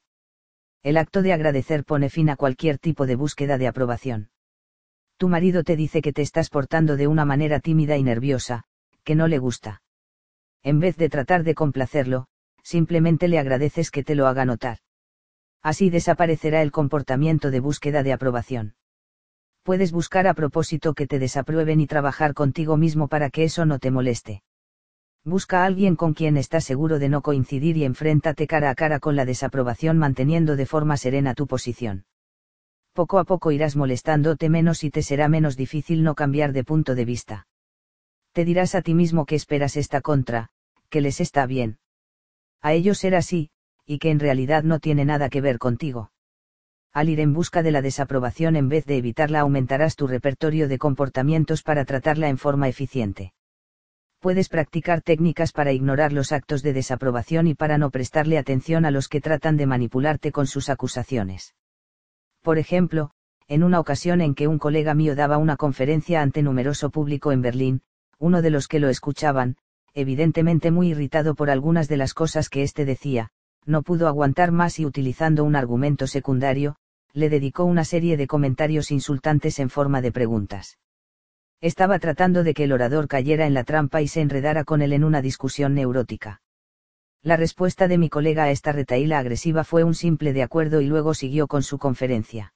El 0.83 0.97
acto 0.97 1.21
de 1.21 1.33
agradecer 1.33 1.83
pone 1.83 2.09
fin 2.09 2.29
a 2.29 2.35
cualquier 2.35 2.77
tipo 2.77 3.05
de 3.05 3.15
búsqueda 3.15 3.57
de 3.57 3.67
aprobación. 3.67 4.29
Tu 5.17 5.27
marido 5.27 5.63
te 5.63 5.75
dice 5.75 6.01
que 6.01 6.13
te 6.13 6.21
estás 6.21 6.49
portando 6.49 6.95
de 6.95 7.07
una 7.07 7.25
manera 7.25 7.59
tímida 7.59 7.97
y 7.97 8.03
nerviosa, 8.03 8.63
que 9.03 9.15
no 9.15 9.27
le 9.27 9.39
gusta. 9.39 9.81
En 10.63 10.79
vez 10.79 10.95
de 10.97 11.09
tratar 11.09 11.43
de 11.43 11.55
complacerlo, 11.55 12.27
simplemente 12.63 13.27
le 13.27 13.39
agradeces 13.39 13.91
que 13.91 14.03
te 14.03 14.15
lo 14.15 14.27
haga 14.27 14.45
notar. 14.45 14.77
Así 15.61 15.89
desaparecerá 15.89 16.61
el 16.61 16.71
comportamiento 16.71 17.51
de 17.51 17.59
búsqueda 17.59 18.03
de 18.03 18.13
aprobación. 18.13 18.75
Puedes 19.63 19.91
buscar 19.91 20.27
a 20.27 20.33
propósito 20.33 20.93
que 20.93 21.05
te 21.05 21.19
desaprueben 21.19 21.79
y 21.81 21.87
trabajar 21.87 22.33
contigo 22.33 22.77
mismo 22.77 23.07
para 23.07 23.29
que 23.29 23.43
eso 23.43 23.65
no 23.65 23.77
te 23.79 23.91
moleste. 23.91 24.41
Busca 25.25 25.63
a 25.63 25.65
alguien 25.65 25.95
con 25.95 26.13
quien 26.13 26.37
estás 26.37 26.63
seguro 26.63 26.97
de 26.97 27.09
no 27.09 27.21
coincidir 27.21 27.75
y 27.77 27.83
enfréntate 27.83 28.47
cara 28.47 28.69
a 28.69 28.75
cara 28.75 28.99
con 28.99 29.15
la 29.15 29.25
desaprobación 29.25 29.97
manteniendo 29.97 30.55
de 30.55 30.65
forma 30.65 30.95
serena 30.95 31.33
tu 31.33 31.45
posición. 31.45 32.05
Poco 32.93 33.19
a 33.19 33.25
poco 33.25 33.51
irás 33.51 33.75
molestándote 33.75 34.49
menos 34.49 34.83
y 34.83 34.89
te 34.89 35.03
será 35.03 35.27
menos 35.27 35.57
difícil 35.57 36.03
no 36.03 36.15
cambiar 36.15 36.53
de 36.53 36.63
punto 36.63 36.95
de 36.95 37.05
vista. 37.05 37.47
Te 38.31 38.45
dirás 38.45 38.75
a 38.75 38.81
ti 38.81 38.93
mismo 38.93 39.25
que 39.25 39.35
esperas 39.35 39.75
esta 39.75 40.01
contra, 40.01 40.49
que 40.89 41.01
les 41.01 41.19
está 41.19 41.45
bien 41.45 41.79
a 42.61 42.73
ellos 42.73 42.97
será 42.97 43.19
así, 43.19 43.51
y 43.89 43.97
que 43.97 44.11
en 44.11 44.19
realidad 44.19 44.61
no 44.61 44.77
tiene 44.77 45.03
nada 45.03 45.29
que 45.29 45.41
ver 45.41 45.57
contigo. 45.57 46.11
Al 46.93 47.09
ir 47.09 47.19
en 47.19 47.33
busca 47.33 47.63
de 47.63 47.71
la 47.71 47.81
desaprobación 47.81 48.55
en 48.55 48.69
vez 48.69 48.85
de 48.85 48.97
evitarla 48.97 49.39
aumentarás 49.39 49.95
tu 49.95 50.05
repertorio 50.05 50.67
de 50.67 50.77
comportamientos 50.77 51.63
para 51.63 51.85
tratarla 51.85 52.29
en 52.29 52.37
forma 52.37 52.67
eficiente. 52.67 53.33
Puedes 54.19 54.47
practicar 54.47 55.01
técnicas 55.01 55.51
para 55.51 55.71
ignorar 55.71 56.13
los 56.13 56.31
actos 56.31 56.61
de 56.61 56.73
desaprobación 56.73 57.47
y 57.47 57.55
para 57.55 57.79
no 57.79 57.89
prestarle 57.89 58.37
atención 58.37 58.85
a 58.85 58.91
los 58.91 59.07
que 59.07 59.21
tratan 59.21 59.57
de 59.57 59.65
manipularte 59.65 60.31
con 60.31 60.45
sus 60.45 60.69
acusaciones. 60.69 61.55
Por 62.43 62.59
ejemplo, 62.59 63.09
en 63.47 63.63
una 63.63 63.79
ocasión 63.79 64.21
en 64.21 64.35
que 64.35 64.47
un 64.47 64.59
colega 64.59 64.93
mío 64.93 65.15
daba 65.15 65.39
una 65.39 65.57
conferencia 65.57 66.21
ante 66.21 66.43
numeroso 66.43 66.91
público 66.91 67.31
en 67.31 67.41
Berlín, 67.41 67.81
uno 68.19 68.43
de 68.43 68.51
los 68.51 68.67
que 68.67 68.79
lo 68.79 68.89
escuchaban, 68.89 69.57
evidentemente 69.95 70.69
muy 70.69 70.89
irritado 70.89 71.33
por 71.33 71.49
algunas 71.49 71.87
de 71.87 71.97
las 71.97 72.13
cosas 72.13 72.49
que 72.49 72.61
éste 72.61 72.85
decía, 72.85 73.31
no 73.69 73.83
pudo 73.83 74.07
aguantar 74.07 74.51
más 74.51 74.79
y 74.79 74.85
utilizando 74.85 75.43
un 75.43 75.55
argumento 75.55 76.07
secundario, 76.07 76.75
le 77.13 77.29
dedicó 77.29 77.65
una 77.65 77.85
serie 77.85 78.17
de 78.17 78.27
comentarios 78.27 78.91
insultantes 78.91 79.59
en 79.59 79.69
forma 79.69 80.01
de 80.01 80.11
preguntas. 80.11 80.77
Estaba 81.61 81.99
tratando 81.99 82.43
de 82.43 82.53
que 82.53 82.63
el 82.63 82.71
orador 82.71 83.07
cayera 83.07 83.45
en 83.45 83.53
la 83.53 83.63
trampa 83.63 84.01
y 84.01 84.07
se 84.07 84.21
enredara 84.21 84.63
con 84.63 84.81
él 84.81 84.93
en 84.93 85.03
una 85.03 85.21
discusión 85.21 85.73
neurótica. 85.73 86.41
La 87.21 87.35
respuesta 87.35 87.87
de 87.87 87.97
mi 87.97 88.09
colega 88.09 88.43
a 88.43 88.51
esta 88.51 88.71
retaíla 88.71 89.19
agresiva 89.19 89.63
fue 89.63 89.83
un 89.83 89.93
simple 89.93 90.33
de 90.33 90.43
acuerdo 90.43 90.81
y 90.81 90.87
luego 90.87 91.13
siguió 91.13 91.47
con 91.47 91.63
su 91.63 91.77
conferencia. 91.77 92.53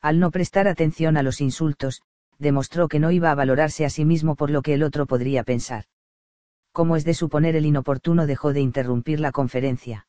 Al 0.00 0.18
no 0.18 0.30
prestar 0.30 0.68
atención 0.68 1.16
a 1.16 1.22
los 1.22 1.40
insultos, 1.40 2.02
demostró 2.38 2.88
que 2.88 2.98
no 2.98 3.10
iba 3.10 3.30
a 3.30 3.34
valorarse 3.34 3.84
a 3.84 3.90
sí 3.90 4.04
mismo 4.04 4.34
por 4.34 4.50
lo 4.50 4.62
que 4.62 4.74
el 4.74 4.82
otro 4.82 5.06
podría 5.06 5.44
pensar 5.44 5.84
como 6.76 6.96
es 6.96 7.06
de 7.06 7.14
suponer 7.14 7.56
el 7.56 7.64
inoportuno 7.64 8.26
dejó 8.26 8.52
de 8.52 8.60
interrumpir 8.60 9.18
la 9.18 9.32
conferencia. 9.32 10.05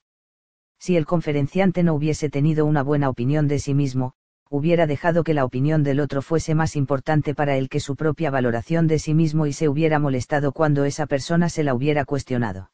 Si 0.80 0.96
el 0.96 1.06
conferenciante 1.06 1.84
no 1.84 1.94
hubiese 1.94 2.30
tenido 2.30 2.66
una 2.66 2.84
buena 2.84 3.10
opinión 3.10 3.48
de 3.48 3.60
sí 3.60 3.74
mismo, 3.74 4.14
hubiera 4.50 4.88
dejado 4.88 5.24
que 5.24 5.34
la 5.34 5.46
opinión 5.46 5.84
del 5.84 6.00
otro 6.00 6.22
fuese 6.22 6.56
más 6.56 6.76
importante 6.76 7.36
para 7.36 7.58
él 7.58 7.70
que 7.70 7.80
su 7.80 7.96
propia 7.96 8.32
valoración 8.32 8.88
de 8.88 9.00
sí 9.00 9.14
mismo 9.14 9.46
y 9.48 9.54
se 9.54 9.68
hubiera 9.68 10.00
molestado 10.00 10.52
cuando 10.52 10.86
esa 10.86 11.06
persona 11.06 11.50
se 11.50 11.64
la 11.64 11.74
hubiera 11.74 12.06
cuestionado. 12.06 12.72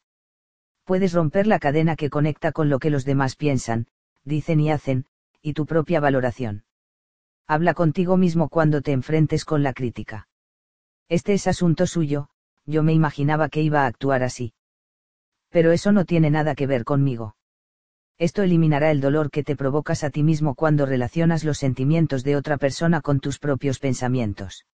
Puedes 0.84 1.12
romper 1.12 1.46
la 1.46 1.58
cadena 1.58 1.96
que 1.96 2.10
conecta 2.10 2.52
con 2.52 2.68
lo 2.68 2.78
que 2.78 2.90
los 2.90 3.04
demás 3.04 3.36
piensan, 3.36 3.86
dicen 4.24 4.60
y 4.60 4.70
hacen, 4.70 5.06
y 5.42 5.54
tu 5.54 5.66
propia 5.66 5.98
valoración. 5.98 6.64
Habla 7.46 7.74
contigo 7.74 8.16
mismo 8.16 8.48
cuando 8.48 8.82
te 8.82 8.92
enfrentes 8.92 9.44
con 9.44 9.62
la 9.62 9.72
crítica. 9.72 10.28
Este 11.08 11.34
es 11.34 11.46
asunto 11.46 11.86
suyo, 11.86 12.28
yo 12.66 12.82
me 12.82 12.92
imaginaba 12.92 13.48
que 13.48 13.62
iba 13.62 13.82
a 13.82 13.86
actuar 13.86 14.22
así. 14.22 14.54
Pero 15.50 15.72
eso 15.72 15.92
no 15.92 16.04
tiene 16.04 16.30
nada 16.30 16.54
que 16.54 16.66
ver 16.66 16.84
conmigo. 16.84 17.36
Esto 18.18 18.42
eliminará 18.42 18.90
el 18.90 19.00
dolor 19.00 19.30
que 19.30 19.42
te 19.42 19.56
provocas 19.56 20.04
a 20.04 20.10
ti 20.10 20.22
mismo 20.22 20.54
cuando 20.54 20.86
relacionas 20.86 21.42
los 21.42 21.58
sentimientos 21.58 22.22
de 22.22 22.36
otra 22.36 22.58
persona 22.58 23.00
con 23.00 23.18
tus 23.18 23.38
propios 23.38 23.80
pensamientos. 23.80 24.66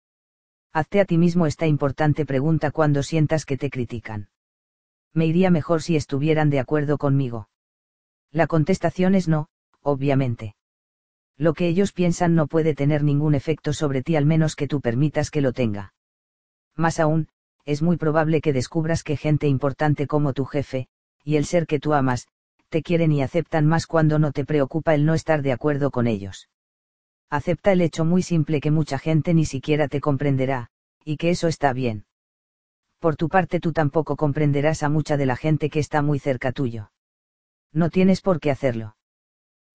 Hazte 0.73 1.01
a 1.01 1.05
ti 1.05 1.17
mismo 1.17 1.47
esta 1.47 1.67
importante 1.67 2.27
pregunta 2.27 2.71
cuando 2.71 3.03
sientas 3.03 3.47
que 3.47 3.57
te 3.57 3.71
critican. 3.71 4.29
Me 5.15 5.27
iría 5.27 5.51
mejor 5.51 5.83
si 5.83 5.97
estuvieran 5.97 6.51
de 6.51 6.61
acuerdo 6.61 6.99
conmigo. 6.99 7.49
La 8.31 8.47
contestación 8.47 9.15
es 9.15 9.27
no, 9.27 9.49
obviamente. 9.81 10.55
Lo 11.37 11.55
que 11.55 11.67
ellos 11.67 11.93
piensan 11.93 12.35
no 12.35 12.47
puede 12.47 12.75
tener 12.75 13.03
ningún 13.03 13.35
efecto 13.35 13.73
sobre 13.73 14.03
ti 14.03 14.15
al 14.15 14.27
menos 14.27 14.55
que 14.55 14.69
tú 14.69 14.81
permitas 14.81 15.31
que 15.31 15.41
lo 15.41 15.53
tenga. 15.53 15.95
Más 16.77 17.01
aún, 17.01 17.29
es 17.65 17.81
muy 17.81 17.97
probable 17.97 18.41
que 18.43 18.53
descubras 18.53 19.03
que 19.03 19.17
gente 19.17 19.49
importante 19.49 20.07
como 20.07 20.35
tu 20.35 20.45
jefe, 20.45 20.89
y 21.25 21.37
el 21.37 21.47
ser 21.47 21.67
que 21.67 21.81
tú 21.81 21.95
amas, 21.95 22.29
te 22.71 22.83
quieren 22.83 23.13
y 23.13 23.21
aceptan 23.21 23.67
más 23.67 23.87
cuando 23.87 24.19
no 24.19 24.33
te 24.33 24.45
preocupa 24.45 24.95
el 24.95 25.05
no 25.05 25.15
estar 25.15 25.43
de 25.43 25.53
acuerdo 25.53 25.91
con 25.91 26.07
ellos. 26.07 26.49
Acepta 27.29 27.73
el 27.73 27.81
hecho 27.81 28.05
muy 28.05 28.23
simple 28.23 28.61
que 28.61 28.71
mucha 28.71 28.99
gente 28.99 29.35
ni 29.35 29.45
siquiera 29.45 29.89
te 29.89 30.01
comprenderá, 30.01 30.71
y 31.05 31.17
que 31.17 31.31
eso 31.31 31.49
está 31.49 31.73
bien. 31.73 32.07
Por 33.01 33.17
tu 33.17 33.29
parte 33.29 33.61
tú 33.61 33.73
tampoco 33.73 34.17
comprenderás 34.17 34.83
a 34.83 34.89
mucha 34.89 35.17
de 35.17 35.27
la 35.27 35.37
gente 35.37 35.69
que 35.69 35.81
está 35.81 36.01
muy 36.01 36.19
cerca 36.19 36.53
tuyo. 36.53 36.93
No 37.73 37.91
tienes 37.91 38.21
por 38.21 38.41
qué 38.41 38.51
hacerlo. 38.51 38.97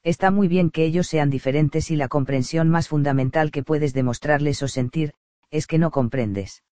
Está 0.04 0.32
muy 0.32 0.48
bien 0.48 0.70
que 0.70 0.86
ellos 0.86 1.08
sean 1.08 1.30
diferentes 1.30 1.90
y 1.92 1.96
la 1.96 2.08
comprensión 2.08 2.70
más 2.70 2.88
fundamental 2.88 3.52
que 3.52 3.64
puedes 3.64 3.94
demostrarles 3.94 4.62
o 4.62 4.68
sentir, 4.68 5.14
es 5.50 5.66
que 5.66 5.80
no 5.80 5.92
comprendes. 5.92 6.64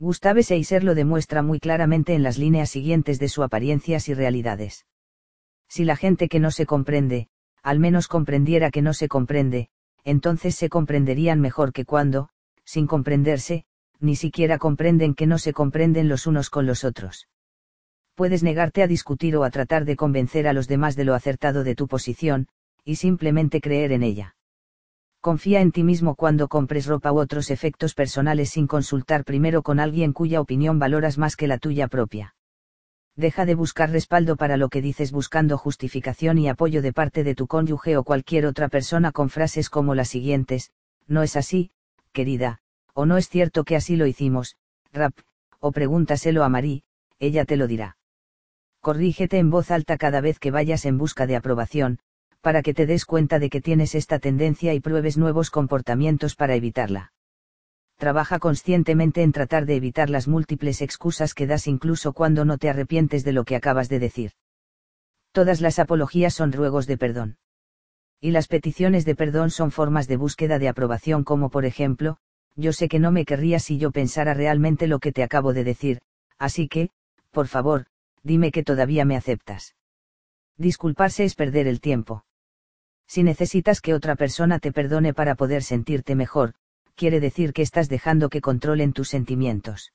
Gustave 0.00 0.42
Seiser 0.42 0.84
lo 0.84 0.94
demuestra 0.94 1.42
muy 1.42 1.60
claramente 1.60 2.14
en 2.14 2.22
las 2.22 2.38
líneas 2.38 2.70
siguientes 2.70 3.18
de 3.18 3.28
su 3.28 3.42
apariencias 3.42 4.08
y 4.08 4.14
realidades. 4.14 4.86
Si 5.68 5.84
la 5.84 5.96
gente 5.96 6.28
que 6.28 6.40
no 6.40 6.50
se 6.50 6.66
comprende, 6.66 7.28
al 7.62 7.78
menos 7.78 8.08
comprendiera 8.08 8.70
que 8.70 8.82
no 8.82 8.94
se 8.94 9.08
comprende, 9.08 9.68
entonces 10.04 10.54
se 10.54 10.68
comprenderían 10.68 11.40
mejor 11.40 11.72
que 11.72 11.84
cuando, 11.84 12.30
sin 12.64 12.86
comprenderse, 12.86 13.64
ni 14.00 14.16
siquiera 14.16 14.58
comprenden 14.58 15.14
que 15.14 15.26
no 15.26 15.38
se 15.38 15.52
comprenden 15.52 16.08
los 16.08 16.26
unos 16.26 16.50
con 16.50 16.66
los 16.66 16.84
otros. 16.84 17.28
Puedes 18.14 18.42
negarte 18.42 18.82
a 18.82 18.86
discutir 18.86 19.36
o 19.36 19.44
a 19.44 19.50
tratar 19.50 19.84
de 19.84 19.96
convencer 19.96 20.48
a 20.48 20.52
los 20.52 20.66
demás 20.66 20.96
de 20.96 21.04
lo 21.04 21.14
acertado 21.14 21.62
de 21.62 21.74
tu 21.74 21.86
posición, 21.86 22.48
y 22.84 22.96
simplemente 22.96 23.60
creer 23.60 23.92
en 23.92 24.02
ella. 24.02 24.36
Confía 25.20 25.60
en 25.60 25.72
ti 25.72 25.82
mismo 25.82 26.14
cuando 26.14 26.48
compres 26.48 26.86
ropa 26.86 27.12
u 27.12 27.18
otros 27.18 27.50
efectos 27.50 27.94
personales 27.94 28.50
sin 28.50 28.66
consultar 28.66 29.24
primero 29.24 29.62
con 29.62 29.78
alguien 29.78 30.12
cuya 30.12 30.40
opinión 30.40 30.78
valoras 30.78 31.18
más 31.18 31.36
que 31.36 31.48
la 31.48 31.58
tuya 31.58 31.88
propia. 31.88 32.34
Deja 33.18 33.44
de 33.46 33.56
buscar 33.56 33.90
respaldo 33.90 34.36
para 34.36 34.56
lo 34.56 34.68
que 34.68 34.80
dices 34.80 35.10
buscando 35.10 35.58
justificación 35.58 36.38
y 36.38 36.48
apoyo 36.48 36.82
de 36.82 36.92
parte 36.92 37.24
de 37.24 37.34
tu 37.34 37.48
cónyuge 37.48 37.96
o 37.96 38.04
cualquier 38.04 38.46
otra 38.46 38.68
persona 38.68 39.10
con 39.10 39.28
frases 39.28 39.70
como 39.70 39.96
las 39.96 40.08
siguientes, 40.08 40.70
no 41.08 41.24
es 41.24 41.34
así, 41.34 41.72
querida, 42.12 42.60
o 42.94 43.06
no 43.06 43.16
es 43.16 43.28
cierto 43.28 43.64
que 43.64 43.74
así 43.74 43.96
lo 43.96 44.06
hicimos, 44.06 44.56
rap, 44.92 45.14
o 45.58 45.72
pregúntaselo 45.72 46.44
a 46.44 46.48
Marí, 46.48 46.84
ella 47.18 47.44
te 47.44 47.56
lo 47.56 47.66
dirá. 47.66 47.96
Corrígete 48.80 49.38
en 49.38 49.50
voz 49.50 49.72
alta 49.72 49.98
cada 49.98 50.20
vez 50.20 50.38
que 50.38 50.52
vayas 50.52 50.84
en 50.84 50.96
busca 50.96 51.26
de 51.26 51.34
aprobación, 51.34 51.98
para 52.40 52.62
que 52.62 52.72
te 52.72 52.86
des 52.86 53.04
cuenta 53.04 53.40
de 53.40 53.50
que 53.50 53.60
tienes 53.60 53.96
esta 53.96 54.20
tendencia 54.20 54.74
y 54.74 54.80
pruebes 54.80 55.18
nuevos 55.18 55.50
comportamientos 55.50 56.36
para 56.36 56.54
evitarla. 56.54 57.10
Trabaja 57.98 58.38
conscientemente 58.38 59.22
en 59.24 59.32
tratar 59.32 59.66
de 59.66 59.74
evitar 59.74 60.08
las 60.08 60.28
múltiples 60.28 60.82
excusas 60.82 61.34
que 61.34 61.48
das 61.48 61.66
incluso 61.66 62.12
cuando 62.12 62.44
no 62.44 62.56
te 62.56 62.70
arrepientes 62.70 63.24
de 63.24 63.32
lo 63.32 63.42
que 63.44 63.56
acabas 63.56 63.88
de 63.88 63.98
decir. 63.98 64.30
Todas 65.32 65.60
las 65.60 65.80
apologías 65.80 66.32
son 66.32 66.52
ruegos 66.52 66.86
de 66.86 66.96
perdón. 66.96 67.38
Y 68.20 68.30
las 68.30 68.46
peticiones 68.46 69.04
de 69.04 69.16
perdón 69.16 69.50
son 69.50 69.72
formas 69.72 70.06
de 70.06 70.16
búsqueda 70.16 70.60
de 70.60 70.68
aprobación 70.68 71.24
como 71.24 71.50
por 71.50 71.64
ejemplo, 71.64 72.18
yo 72.54 72.72
sé 72.72 72.88
que 72.88 73.00
no 73.00 73.10
me 73.10 73.24
querrías 73.24 73.64
si 73.64 73.78
yo 73.78 73.90
pensara 73.90 74.32
realmente 74.32 74.86
lo 74.86 75.00
que 75.00 75.10
te 75.10 75.24
acabo 75.24 75.52
de 75.52 75.64
decir, 75.64 76.00
así 76.38 76.68
que, 76.68 76.90
por 77.32 77.48
favor, 77.48 77.86
dime 78.22 78.52
que 78.52 78.62
todavía 78.62 79.04
me 79.04 79.16
aceptas. 79.16 79.74
Disculparse 80.56 81.24
es 81.24 81.34
perder 81.34 81.66
el 81.66 81.80
tiempo. 81.80 82.24
Si 83.08 83.24
necesitas 83.24 83.80
que 83.80 83.94
otra 83.94 84.14
persona 84.14 84.60
te 84.60 84.70
perdone 84.70 85.14
para 85.14 85.34
poder 85.34 85.64
sentirte 85.64 86.14
mejor, 86.14 86.54
quiere 86.98 87.20
decir 87.20 87.52
que 87.52 87.62
estás 87.62 87.88
dejando 87.88 88.28
que 88.28 88.40
controlen 88.40 88.92
tus 88.92 89.08
sentimientos. 89.08 89.92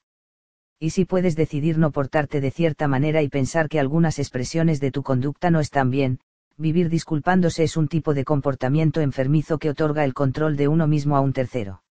Y 0.79 0.91
si 0.91 1.03
puedes 1.03 1.35
decidir 1.35 1.77
no 1.77 1.91
portarte 1.91 2.39
de 2.39 2.49
cierta 2.49 2.87
manera 2.87 3.21
y 3.21 3.27
pensar 3.27 3.67
que 3.67 3.79
algunas 3.79 4.19
expresiones 4.19 4.79
de 4.79 4.91
tu 4.91 5.03
conducta 5.03 5.51
no 5.51 5.59
están 5.59 5.91
bien, 5.91 6.19
vivir 6.57 6.89
disculpándose 6.89 7.63
es 7.63 7.75
un 7.75 7.89
tipo 7.89 8.13
de 8.13 8.23
comportamiento 8.23 9.01
enfermizo 9.01 9.59
que 9.59 9.69
otorga 9.69 10.05
el 10.05 10.13
control 10.13 10.55
de 10.55 10.69
uno 10.69 10.87
mismo 10.87 11.17
a 11.17 11.19
un 11.19 11.33
tercero. 11.33 11.83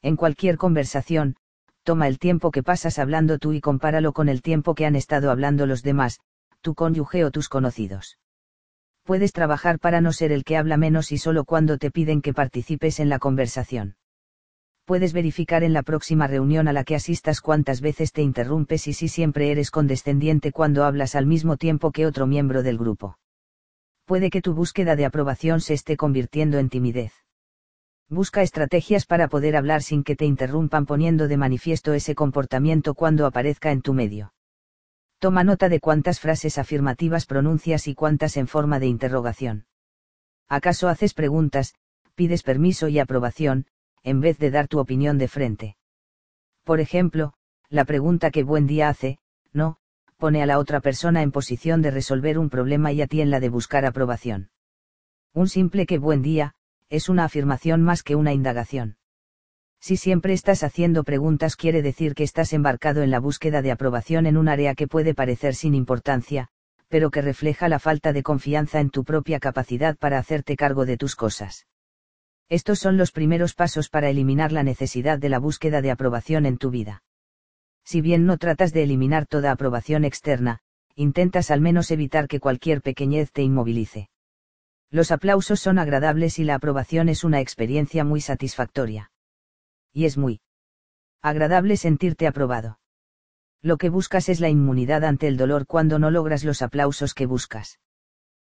En 0.00 0.16
cualquier 0.16 0.56
conversación, 0.56 1.36
toma 1.82 2.08
el 2.08 2.18
tiempo 2.18 2.50
que 2.50 2.62
pasas 2.62 2.98
hablando 2.98 3.38
tú 3.38 3.52
y 3.52 3.60
compáralo 3.60 4.14
con 4.14 4.30
el 4.30 4.40
tiempo 4.40 4.74
que 4.74 4.86
han 4.86 4.96
estado 4.96 5.30
hablando 5.30 5.66
los 5.66 5.82
demás, 5.82 6.18
tu 6.62 6.74
cónyuge 6.74 7.24
o 7.26 7.30
tus 7.30 7.48
conocidos 7.48 8.16
puedes 9.10 9.32
trabajar 9.32 9.80
para 9.80 10.00
no 10.00 10.12
ser 10.12 10.30
el 10.30 10.44
que 10.44 10.56
habla 10.56 10.76
menos 10.76 11.10
y 11.10 11.18
solo 11.18 11.44
cuando 11.44 11.78
te 11.78 11.90
piden 11.90 12.22
que 12.22 12.32
participes 12.32 13.00
en 13.00 13.08
la 13.08 13.18
conversación. 13.18 13.96
Puedes 14.90 15.12
verificar 15.12 15.62
en 15.62 15.72
la 15.72 15.84
próxima 15.84 16.26
reunión 16.26 16.66
a 16.66 16.72
la 16.72 16.82
que 16.82 16.96
asistas 16.96 17.40
cuántas 17.40 17.80
veces 17.80 18.10
te 18.10 18.22
interrumpes 18.22 18.88
y 18.88 18.92
si 18.92 19.06
siempre 19.06 19.52
eres 19.52 19.70
condescendiente 19.70 20.50
cuando 20.50 20.82
hablas 20.82 21.14
al 21.14 21.26
mismo 21.26 21.56
tiempo 21.56 21.92
que 21.92 22.06
otro 22.06 22.26
miembro 22.26 22.64
del 22.64 22.76
grupo. 22.76 23.16
Puede 24.04 24.30
que 24.30 24.42
tu 24.42 24.52
búsqueda 24.52 24.96
de 24.96 25.04
aprobación 25.04 25.60
se 25.60 25.74
esté 25.74 25.96
convirtiendo 25.96 26.58
en 26.58 26.70
timidez. 26.70 27.12
Busca 28.08 28.42
estrategias 28.42 29.06
para 29.06 29.28
poder 29.28 29.54
hablar 29.54 29.84
sin 29.84 30.02
que 30.02 30.16
te 30.16 30.24
interrumpan 30.24 30.86
poniendo 30.86 31.28
de 31.28 31.36
manifiesto 31.36 31.92
ese 31.92 32.16
comportamiento 32.16 32.94
cuando 32.94 33.26
aparezca 33.26 33.70
en 33.70 33.82
tu 33.82 33.94
medio. 33.94 34.34
Toma 35.20 35.44
nota 35.44 35.68
de 35.68 35.78
cuántas 35.78 36.18
frases 36.18 36.58
afirmativas 36.58 37.26
pronuncias 37.26 37.86
y 37.86 37.94
cuántas 37.94 38.36
en 38.36 38.48
forma 38.48 38.80
de 38.80 38.88
interrogación. 38.88 39.66
¿Acaso 40.48 40.88
haces 40.88 41.14
preguntas, 41.14 41.76
pides 42.16 42.42
permiso 42.42 42.88
y 42.88 42.98
aprobación, 42.98 43.66
en 44.02 44.20
vez 44.20 44.38
de 44.38 44.50
dar 44.50 44.68
tu 44.68 44.78
opinión 44.78 45.18
de 45.18 45.28
frente? 45.28 45.76
Por 46.64 46.80
ejemplo, 46.80 47.34
la 47.68 47.84
pregunta 47.84 48.30
que 48.30 48.42
buen 48.42 48.66
día 48.66 48.88
hace, 48.88 49.18
no, 49.52 49.76
pone 50.16 50.42
a 50.42 50.46
la 50.46 50.58
otra 50.58 50.80
persona 50.80 51.22
en 51.22 51.32
posición 51.32 51.82
de 51.82 51.90
resolver 51.90 52.38
un 52.38 52.50
problema 52.50 52.92
y 52.92 53.02
a 53.02 53.06
ti 53.06 53.20
en 53.20 53.30
la 53.30 53.40
de 53.40 53.48
buscar 53.48 53.84
aprobación. 53.84 54.50
Un 55.32 55.48
simple 55.48 55.86
que 55.86 55.98
buen 55.98 56.22
día, 56.22 56.54
es 56.88 57.08
una 57.08 57.24
afirmación 57.24 57.82
más 57.82 58.02
que 58.02 58.16
una 58.16 58.32
indagación. 58.32 58.96
Si 59.80 59.96
siempre 59.96 60.34
estás 60.34 60.62
haciendo 60.62 61.04
preguntas 61.04 61.56
quiere 61.56 61.80
decir 61.80 62.14
que 62.14 62.24
estás 62.24 62.52
embarcado 62.52 63.02
en 63.02 63.10
la 63.10 63.18
búsqueda 63.18 63.62
de 63.62 63.70
aprobación 63.70 64.26
en 64.26 64.36
un 64.36 64.48
área 64.48 64.74
que 64.74 64.86
puede 64.86 65.14
parecer 65.14 65.54
sin 65.54 65.74
importancia, 65.74 66.48
pero 66.88 67.10
que 67.10 67.22
refleja 67.22 67.68
la 67.68 67.78
falta 67.78 68.12
de 68.12 68.22
confianza 68.22 68.80
en 68.80 68.90
tu 68.90 69.04
propia 69.04 69.40
capacidad 69.40 69.96
para 69.96 70.18
hacerte 70.18 70.56
cargo 70.56 70.84
de 70.84 70.98
tus 70.98 71.16
cosas. 71.16 71.66
Estos 72.50 72.80
son 72.80 72.98
los 72.98 73.12
primeros 73.12 73.54
pasos 73.54 73.88
para 73.88 74.10
eliminar 74.10 74.52
la 74.52 74.62
necesidad 74.62 75.18
de 75.18 75.28
la 75.28 75.38
búsqueda 75.38 75.80
de 75.80 75.90
aprobación 75.90 76.44
en 76.44 76.58
tu 76.58 76.70
vida. 76.70 77.02
Si 77.84 78.00
bien 78.00 78.26
no 78.26 78.36
tratas 78.36 78.72
de 78.72 78.82
eliminar 78.82 79.26
toda 79.26 79.52
aprobación 79.52 80.04
externa, 80.04 80.58
intentas 80.96 81.50
al 81.50 81.60
menos 81.60 81.90
evitar 81.90 82.28
que 82.28 82.40
cualquier 82.40 82.82
pequeñez 82.82 83.32
te 83.32 83.42
inmovilice. 83.42 84.10
Los 84.90 85.12
aplausos 85.12 85.60
son 85.60 85.78
agradables 85.78 86.40
y 86.40 86.44
la 86.44 86.56
aprobación 86.56 87.08
es 87.08 87.24
una 87.24 87.40
experiencia 87.40 88.04
muy 88.04 88.20
satisfactoria 88.20 89.10
y 89.92 90.04
es 90.04 90.16
muy 90.16 90.40
agradable 91.22 91.76
sentirte 91.76 92.26
aprobado. 92.26 92.80
Lo 93.62 93.76
que 93.76 93.90
buscas 93.90 94.28
es 94.28 94.40
la 94.40 94.48
inmunidad 94.48 95.04
ante 95.04 95.28
el 95.28 95.36
dolor 95.36 95.66
cuando 95.66 95.98
no 95.98 96.10
logras 96.10 96.44
los 96.44 96.62
aplausos 96.62 97.14
que 97.14 97.26
buscas. 97.26 97.78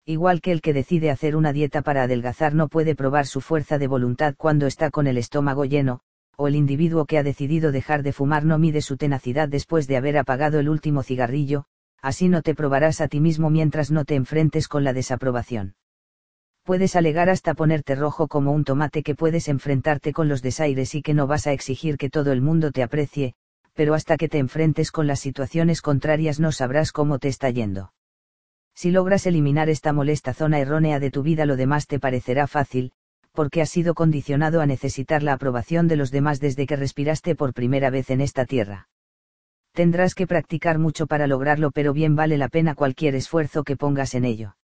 Igual 0.07 0.41
que 0.41 0.53
el 0.53 0.61
que 0.61 0.73
decide 0.73 1.11
hacer 1.11 1.35
una 1.35 1.53
dieta 1.53 1.83
para 1.83 2.03
adelgazar 2.03 2.55
no 2.55 2.69
puede 2.69 2.95
probar 2.95 3.27
su 3.27 3.41
fuerza 3.41 3.79
de 3.79 3.87
voluntad 3.87 4.35
cuando 4.37 4.67
está 4.67 4.91
con 4.91 5.07
el 5.07 5.17
estómago 5.17 5.65
lleno, 5.65 6.01
o 6.37 6.47
el 6.49 6.57
individuo 6.57 7.07
que 7.07 7.19
ha 7.19 7.23
decidido 7.23 7.73
dejar 7.73 8.03
de 8.03 8.13
fumar 8.13 8.45
no 8.45 8.59
mide 8.59 8.83
su 8.83 8.97
tenacidad 8.97 9.49
después 9.49 9.87
de 9.87 9.97
haber 9.97 10.19
apagado 10.19 10.59
el 10.59 10.69
último 10.69 11.03
cigarrillo, 11.03 11.65
así 12.03 12.29
no 12.29 12.43
te 12.43 12.55
probarás 12.55 13.01
a 13.01 13.09
ti 13.09 13.21
mismo 13.21 13.49
mientras 13.49 13.91
no 13.91 14.05
te 14.05 14.15
enfrentes 14.15 14.69
con 14.69 14.85
la 14.85 14.93
desaprobación 14.93 15.75
puedes 16.65 16.97
alegar 16.97 17.29
hasta 17.29 17.53
ponerte 17.53 17.95
rojo 17.95 18.27
como 18.27 18.53
un 18.53 18.65
tomate 18.65 19.03
que 19.03 19.15
puedes 19.15 19.49
enfrentarte 19.49 20.15
con 20.15 20.29
los 20.29 20.41
desaires 20.41 20.95
y 20.95 21.03
que 21.03 21.13
no 21.13 21.27
vas 21.27 21.47
a 21.47 21.53
exigir 21.53 21.99
que 21.99 22.09
todo 22.09 22.33
el 22.33 22.41
mundo 22.41 22.73
te 22.73 22.83
aprecie, 22.83 23.35
pero 23.75 23.93
hasta 23.93 24.17
que 24.17 24.31
te 24.31 24.39
enfrentes 24.39 24.91
con 24.91 25.07
las 25.07 25.21
situaciones 25.21 25.83
contrarias 25.83 26.41
no 26.41 26.53
sabrás 26.53 26.91
cómo 26.91 27.19
te 27.19 27.29
está 27.29 27.51
yendo. 27.51 27.93
Si 28.75 28.91
logras 28.91 29.27
eliminar 29.27 29.69
esta 29.69 29.93
molesta 29.93 30.35
zona 30.35 30.59
errónea 30.59 30.99
de 30.99 31.11
tu 31.11 31.23
vida 31.23 31.47
lo 31.47 31.57
demás 31.57 31.87
te 31.87 32.01
parecerá 32.01 32.47
fácil, 32.47 32.93
porque 33.33 33.63
has 33.63 33.71
sido 33.71 33.95
condicionado 33.95 34.61
a 34.61 34.67
necesitar 34.67 35.23
la 35.23 35.33
aprobación 35.33 35.89
de 35.89 35.97
los 35.97 36.11
demás 36.11 36.41
desde 36.41 36.67
que 36.67 36.77
respiraste 36.77 37.35
por 37.35 37.53
primera 37.53 37.91
vez 37.91 38.11
en 38.11 38.21
esta 38.21 38.45
tierra. 38.45 38.89
Tendrás 39.73 40.15
que 40.15 40.29
practicar 40.29 40.79
mucho 40.79 41.09
para 41.09 41.27
lograrlo 41.27 41.73
pero 41.73 41.93
bien 41.93 42.15
vale 42.15 42.39
la 42.39 42.49
pena 42.49 42.77
cualquier 42.77 43.17
esfuerzo 43.17 43.65
que 43.65 43.77
pongas 43.77 44.15
en 44.15 44.25
ello 44.25 44.57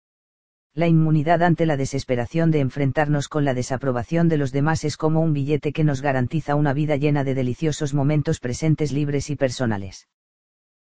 La 0.75 0.87
inmunidad 0.87 1.41
ante 1.41 1.65
la 1.65 1.77
desesperación 1.77 2.51
de 2.51 2.59
enfrentarnos 2.59 3.27
con 3.27 3.43
la 3.43 3.55
desaprobación 3.55 4.29
de 4.29 4.37
los 4.37 4.51
demás 4.51 4.83
es 4.85 4.97
como 4.97 5.21
un 5.21 5.33
billete 5.33 5.73
que 5.73 5.83
nos 5.83 6.03
garantiza 6.03 6.53
una 6.53 6.73
vida 6.73 6.95
llena 6.95 7.23
de 7.23 7.33
deliciosos 7.33 7.95
momentos 7.95 8.39
presentes 8.39 8.91
libres 8.91 9.31
y 9.31 9.35
personales. 9.35 10.07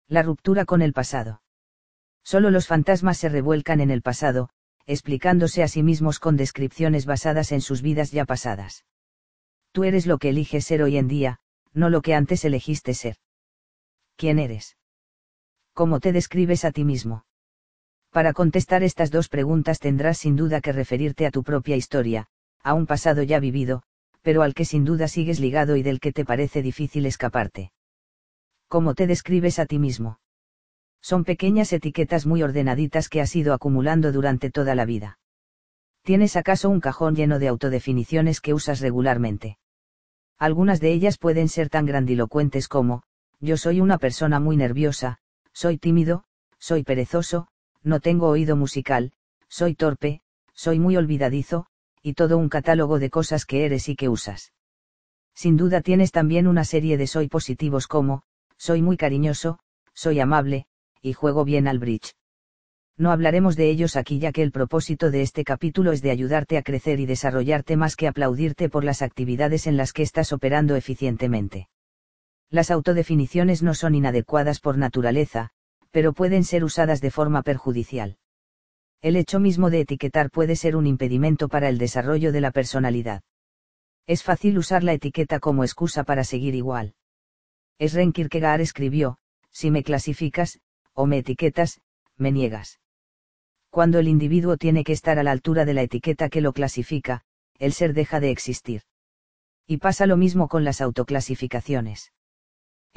La 0.10 0.24
ruptura 0.24 0.66
con 0.66 0.82
el 0.82 0.92
pasado. 0.92 1.42
Solo 2.28 2.50
los 2.52 2.68
fantasmas 2.68 3.18
se 3.18 3.30
revuelcan 3.30 3.80
en 3.80 3.90
el 3.90 4.02
pasado, 4.02 4.50
explicándose 4.86 5.64
a 5.64 5.70
sí 5.70 5.82
mismos 5.82 6.20
con 6.20 6.36
descripciones 6.36 7.06
basadas 7.06 7.54
en 7.54 7.62
sus 7.62 7.82
vidas 7.82 8.12
ya 8.12 8.26
pasadas. 8.26 8.84
Tú 9.72 9.86
eres 9.86 10.06
lo 10.06 10.18
que 10.18 10.28
eliges 10.28 10.66
ser 10.66 10.84
hoy 10.84 10.98
en 10.98 11.08
día, 11.08 11.40
no 11.72 11.90
lo 11.90 12.02
que 12.02 12.16
antes 12.16 12.44
elegiste 12.44 12.94
ser. 12.96 13.16
¿Quién 14.18 14.40
eres? 14.40 14.76
¿Cómo 15.72 16.02
te 16.02 16.12
describes 16.12 16.66
a 16.66 16.72
ti 16.74 16.84
mismo? 16.84 17.24
Para 18.12 18.34
contestar 18.34 18.84
estas 18.84 19.10
dos 19.10 19.30
preguntas 19.30 19.80
tendrás 19.80 20.18
sin 20.18 20.36
duda 20.36 20.60
que 20.60 20.74
referirte 20.74 21.26
a 21.28 21.32
tu 21.32 21.44
propia 21.44 21.78
historia, 21.78 22.28
a 22.62 22.74
un 22.74 22.88
pasado 22.88 23.24
ya 23.24 23.40
vivido, 23.40 23.84
pero 24.22 24.42
al 24.42 24.54
que 24.54 24.66
sin 24.66 24.84
duda 24.84 25.08
sigues 25.08 25.40
ligado 25.40 25.78
y 25.78 25.82
del 25.82 26.02
que 26.02 26.12
te 26.12 26.26
parece 26.26 26.62
difícil 26.62 27.06
escaparte. 27.06 27.72
¿Cómo 28.68 28.96
te 28.96 29.08
describes 29.08 29.60
a 29.60 29.66
ti 29.66 29.80
mismo? 29.80 30.20
Son 31.02 31.24
pequeñas 31.24 31.72
etiquetas 31.74 32.26
muy 32.26 32.44
ordenaditas 32.44 33.10
que 33.10 33.22
has 33.22 33.36
ido 33.36 33.54
acumulando 33.54 34.12
durante 34.12 34.50
toda 34.50 34.76
la 34.76 34.86
vida. 34.86 35.20
¿Tienes 36.04 36.36
acaso 36.36 36.70
un 36.70 36.80
cajón 36.80 37.16
lleno 37.16 37.40
de 37.40 37.48
autodefiniciones 37.48 38.42
que 38.42 38.54
usas 38.54 38.80
regularmente? 38.80 39.58
Algunas 40.38 40.80
de 40.80 40.94
ellas 40.94 41.18
pueden 41.18 41.50
ser 41.50 41.70
tan 41.70 41.86
grandilocuentes 41.86 42.68
como, 42.68 43.04
yo 43.40 43.58
soy 43.58 43.82
una 43.82 43.98
persona 43.98 44.40
muy 44.40 44.58
nerviosa, 44.58 45.20
soy 45.52 45.78
tímido, 45.78 46.24
soy 46.60 46.84
perezoso, 46.84 47.48
no 47.84 48.00
tengo 48.00 48.28
oído 48.28 48.56
musical, 48.56 49.14
soy 49.48 49.76
torpe, 49.76 50.22
soy 50.54 50.80
muy 50.80 50.98
olvidadizo, 50.98 51.68
y 52.02 52.14
todo 52.14 52.38
un 52.38 52.50
catálogo 52.50 53.00
de 53.00 53.10
cosas 53.10 53.46
que 53.46 53.66
eres 53.66 53.90
y 53.90 53.96
que 53.96 54.10
usas. 54.10 54.54
Sin 55.34 55.58
duda 55.58 55.82
tienes 55.82 56.12
también 56.12 56.48
una 56.48 56.64
serie 56.64 56.98
de 56.98 57.08
soy 57.08 57.28
positivos 57.28 57.88
como, 57.88 58.24
soy 58.58 58.82
muy 58.82 58.98
cariñoso, 58.98 59.60
soy 59.94 60.20
amable, 60.20 60.68
y 61.08 61.14
juego 61.14 61.46
bien 61.46 61.68
al 61.68 61.80
bridge. 61.80 62.14
No 62.98 63.12
hablaremos 63.12 63.56
de 63.56 63.70
ellos 63.70 63.96
aquí 63.96 64.20
ya 64.20 64.32
que 64.32 64.42
el 64.42 64.52
propósito 64.52 65.12
de 65.12 65.22
este 65.22 65.44
capítulo 65.44 65.92
es 65.92 66.02
de 66.02 66.12
ayudarte 66.12 66.58
a 66.58 66.64
crecer 66.64 67.00
y 67.00 67.06
desarrollarte 67.06 67.78
más 67.78 67.96
que 67.96 68.08
aplaudirte 68.08 68.70
por 68.70 68.84
las 68.84 69.02
actividades 69.02 69.68
en 69.68 69.78
las 69.78 69.94
que 69.94 70.02
estás 70.02 70.34
operando 70.34 70.76
eficientemente. 70.76 71.70
Las 72.50 72.72
autodefiniciones 72.72 73.62
no 73.62 73.74
son 73.74 73.94
inadecuadas 73.94 74.60
por 74.60 74.78
naturaleza, 74.78 75.52
pero 75.92 76.14
pueden 76.14 76.44
ser 76.44 76.64
usadas 76.64 77.02
de 77.02 77.12
forma 77.12 77.44
perjudicial. 77.44 78.18
El 79.02 79.16
hecho 79.16 79.40
mismo 79.40 79.70
de 79.70 79.82
etiquetar 79.82 80.32
puede 80.32 80.56
ser 80.56 80.76
un 80.76 80.88
impedimento 80.88 81.50
para 81.50 81.70
el 81.70 81.78
desarrollo 81.78 82.32
de 82.32 82.42
la 82.42 82.52
personalidad. 82.52 83.22
Es 84.08 84.24
fácil 84.24 84.58
usar 84.58 84.84
la 84.84 84.94
etiqueta 84.94 85.40
como 85.40 85.64
excusa 85.64 86.04
para 86.04 86.24
seguir 86.24 86.56
igual. 86.56 86.96
Esren 87.78 88.12
Kierkegaard 88.12 88.62
escribió, 88.62 89.20
si 89.52 89.70
me 89.70 89.84
clasificas, 89.84 90.60
o 90.98 91.06
me 91.06 91.20
etiquetas, 91.20 91.80
me 92.18 92.32
niegas. 92.32 92.80
Cuando 93.70 94.00
el 94.00 94.08
individuo 94.08 94.58
tiene 94.58 94.84
que 94.84 94.94
estar 94.94 95.20
a 95.20 95.24
la 95.24 95.32
altura 95.32 95.64
de 95.64 95.74
la 95.74 95.84
etiqueta 95.84 96.28
que 96.28 96.42
lo 96.42 96.52
clasifica, 96.52 97.22
el 97.60 97.72
ser 97.72 97.94
deja 97.94 98.20
de 98.20 98.32
existir. 98.32 98.82
Y 99.66 99.78
pasa 99.78 100.08
lo 100.08 100.18
mismo 100.18 100.48
con 100.48 100.64
las 100.64 100.82
autoclasificaciones 100.82 102.12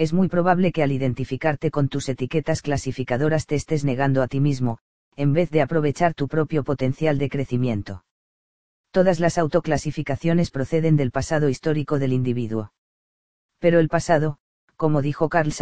es 0.01 0.15
muy 0.15 0.29
probable 0.29 0.73
que 0.73 0.83
al 0.83 0.93
identificarte 0.93 1.71
con 1.71 1.91
tus 1.91 2.09
etiquetas 2.09 2.63
clasificadoras 2.63 3.45
te 3.45 3.55
estés 3.55 3.85
negando 3.85 4.23
a 4.23 4.29
ti 4.29 4.41
mismo, 4.41 4.79
en 5.15 5.35
vez 5.35 5.51
de 5.51 5.61
aprovechar 5.61 6.15
tu 6.15 6.27
propio 6.27 6.65
potencial 6.65 7.19
de 7.19 7.29
crecimiento. 7.29 8.03
Todas 8.93 9.21
las 9.21 9.37
autoclasificaciones 9.37 10.51
proceden 10.51 10.97
del 10.97 11.11
pasado 11.11 11.51
histórico 11.51 11.99
del 11.99 12.15
individuo. 12.15 12.73
Pero 13.59 13.79
el 13.79 13.91
pasado, 13.91 14.39
como 14.77 15.03
dijo 15.03 15.29
Carl 15.29 15.53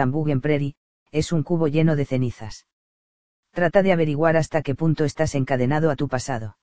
Preri, 0.40 0.76
es 1.12 1.32
un 1.32 1.42
cubo 1.42 1.68
lleno 1.68 1.96
de 1.96 2.04
cenizas. 2.04 2.66
Trata 3.52 3.82
de 3.82 3.92
averiguar 3.92 4.36
hasta 4.36 4.62
qué 4.62 4.74
punto 4.74 5.04
estás 5.04 5.34
encadenado 5.34 5.90
a 5.90 5.96
tu 5.96 6.08
pasado. 6.08 6.58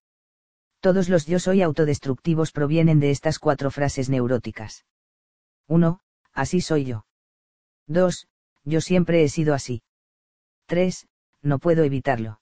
Todos 0.80 1.10
los 1.10 1.26
yo 1.26 1.40
soy 1.40 1.62
autodestructivos 1.62 2.52
provienen 2.52 3.00
de 3.00 3.12
estas 3.12 3.40
cuatro 3.40 3.72
frases 3.72 4.10
neuróticas. 4.10 4.86
1. 5.68 6.00
Así 6.34 6.62
soy 6.62 6.86
yo. 6.86 7.06
2. 7.88 8.28
Yo 8.64 8.82
siempre 8.82 9.24
he 9.24 9.30
sido 9.30 9.54
así. 9.54 9.82
3. 10.68 11.08
No 11.42 11.60
puedo 11.60 11.84
evitarlo. 11.84 12.40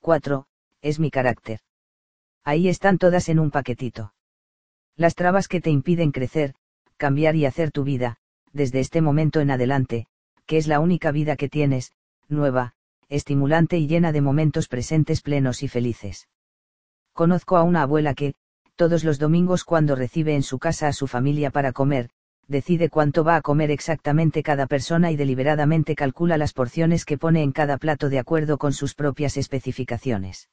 4. 0.00 0.46
Es 0.82 0.98
mi 0.98 1.10
carácter. 1.10 1.60
Ahí 2.44 2.68
están 2.68 2.98
todas 2.98 3.28
en 3.28 3.38
un 3.38 3.50
paquetito. 3.50 4.14
Las 4.96 5.14
trabas 5.14 5.48
que 5.48 5.60
te 5.60 5.70
impiden 5.70 6.12
crecer, 6.12 6.54
cambiar 6.96 7.36
y 7.36 7.46
hacer 7.46 7.70
tu 7.70 7.84
vida, 7.84 8.16
desde 8.52 8.80
este 8.80 9.00
momento 9.00 9.40
en 9.40 9.50
adelante, 9.50 10.06
que 10.48 10.56
es 10.56 10.66
la 10.66 10.80
única 10.80 11.12
vida 11.12 11.36
que 11.36 11.50
tienes, 11.50 11.92
nueva, 12.26 12.72
estimulante 13.10 13.76
y 13.76 13.86
llena 13.86 14.12
de 14.12 14.22
momentos 14.22 14.66
presentes 14.66 15.20
plenos 15.20 15.62
y 15.62 15.68
felices. 15.68 16.26
Conozco 17.12 17.58
a 17.58 17.62
una 17.62 17.82
abuela 17.82 18.14
que, 18.14 18.34
todos 18.74 19.04
los 19.04 19.18
domingos 19.18 19.64
cuando 19.64 19.94
recibe 19.94 20.34
en 20.34 20.42
su 20.42 20.58
casa 20.58 20.88
a 20.88 20.94
su 20.94 21.06
familia 21.06 21.50
para 21.50 21.72
comer, 21.72 22.08
decide 22.46 22.88
cuánto 22.88 23.24
va 23.24 23.36
a 23.36 23.42
comer 23.42 23.70
exactamente 23.70 24.42
cada 24.42 24.66
persona 24.66 25.10
y 25.10 25.16
deliberadamente 25.16 25.94
calcula 25.94 26.38
las 26.38 26.54
porciones 26.54 27.04
que 27.04 27.18
pone 27.18 27.42
en 27.42 27.52
cada 27.52 27.76
plato 27.76 28.08
de 28.08 28.18
acuerdo 28.18 28.56
con 28.56 28.72
sus 28.72 28.94
propias 28.94 29.36
especificaciones. 29.36 30.48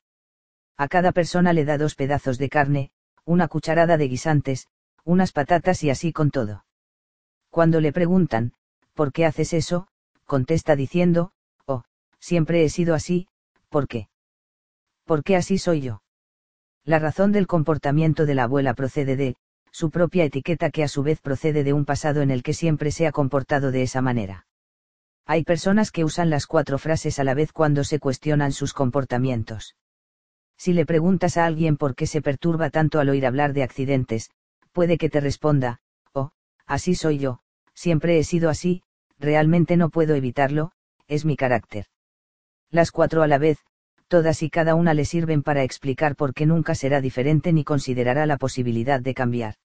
A 0.75 0.89
cada 0.89 1.13
persona 1.13 1.53
le 1.53 1.63
da 1.63 1.77
dos 1.77 1.95
pedazos 1.95 2.37
de 2.37 2.49
carne, 2.49 2.91
una 3.23 3.47
cucharada 3.47 3.95
de 3.95 4.09
guisantes, 4.09 4.67
unas 5.05 5.31
patatas 5.31 5.83
y 5.85 5.89
así 5.89 6.11
con 6.11 6.31
todo. 6.31 6.65
Cuando 7.49 7.79
le 7.79 7.93
preguntan, 7.93 8.51
¿por 8.95 9.11
qué 9.11 9.25
haces 9.25 9.53
eso? 9.53 9.87
contesta 10.25 10.75
diciendo, 10.75 11.31
oh, 11.67 11.83
siempre 12.19 12.63
he 12.63 12.69
sido 12.69 12.95
así, 12.95 13.27
¿por 13.69 13.87
qué? 13.87 14.09
Porque 15.05 15.35
así 15.35 15.59
soy 15.59 15.81
yo. 15.81 16.01
La 16.83 16.97
razón 16.97 17.31
del 17.31 17.45
comportamiento 17.45 18.25
de 18.25 18.33
la 18.33 18.43
abuela 18.43 18.73
procede 18.73 19.15
de, 19.15 19.35
su 19.71 19.91
propia 19.91 20.23
etiqueta 20.23 20.71
que 20.71 20.83
a 20.83 20.87
su 20.87 21.03
vez 21.03 21.19
procede 21.19 21.63
de 21.63 21.73
un 21.73 21.85
pasado 21.85 22.21
en 22.21 22.31
el 22.31 22.41
que 22.41 22.53
siempre 22.53 22.91
se 22.91 23.05
ha 23.05 23.11
comportado 23.11 23.71
de 23.71 23.83
esa 23.83 24.01
manera. 24.01 24.47
Hay 25.27 25.43
personas 25.43 25.91
que 25.91 26.03
usan 26.03 26.29
las 26.29 26.47
cuatro 26.47 26.77
frases 26.77 27.19
a 27.19 27.23
la 27.23 27.33
vez 27.33 27.51
cuando 27.51 27.83
se 27.83 27.99
cuestionan 27.99 28.51
sus 28.51 28.73
comportamientos. 28.73 29.75
Si 30.57 30.71
le 30.73 30.85
preguntas 30.85 31.37
a 31.37 31.45
alguien 31.45 31.77
por 31.77 31.95
qué 31.95 32.07
se 32.07 32.21
perturba 32.21 32.69
tanto 32.69 32.99
al 32.99 33.09
oír 33.09 33.25
hablar 33.25 33.53
de 33.53 33.63
accidentes, 33.63 34.29
puede 34.71 34.97
que 34.97 35.09
te 35.09 35.19
responda, 35.19 35.81
oh, 36.13 36.31
así 36.65 36.95
soy 36.95 37.17
yo, 37.17 37.41
siempre 37.75 38.17
he 38.17 38.23
sido 38.23 38.49
así, 38.49 38.81
realmente 39.19 39.77
no 39.77 39.89
puedo 39.89 40.15
evitarlo, 40.15 40.71
es 41.07 41.25
mi 41.25 41.35
carácter. 41.35 41.85
Las 42.71 42.91
cuatro 42.91 43.21
a 43.21 43.27
la 43.27 43.37
vez, 43.37 43.59
todas 44.07 44.41
y 44.41 44.49
cada 44.49 44.73
una 44.73 44.95
le 44.95 45.05
sirven 45.05 45.43
para 45.43 45.63
explicar 45.63 46.15
por 46.15 46.33
qué 46.33 46.47
nunca 46.47 46.73
será 46.73 47.01
diferente 47.01 47.53
ni 47.53 47.63
considerará 47.63 48.25
la 48.25 48.37
posibilidad 48.37 48.99
de 48.99 49.13
cambiar 49.13 49.55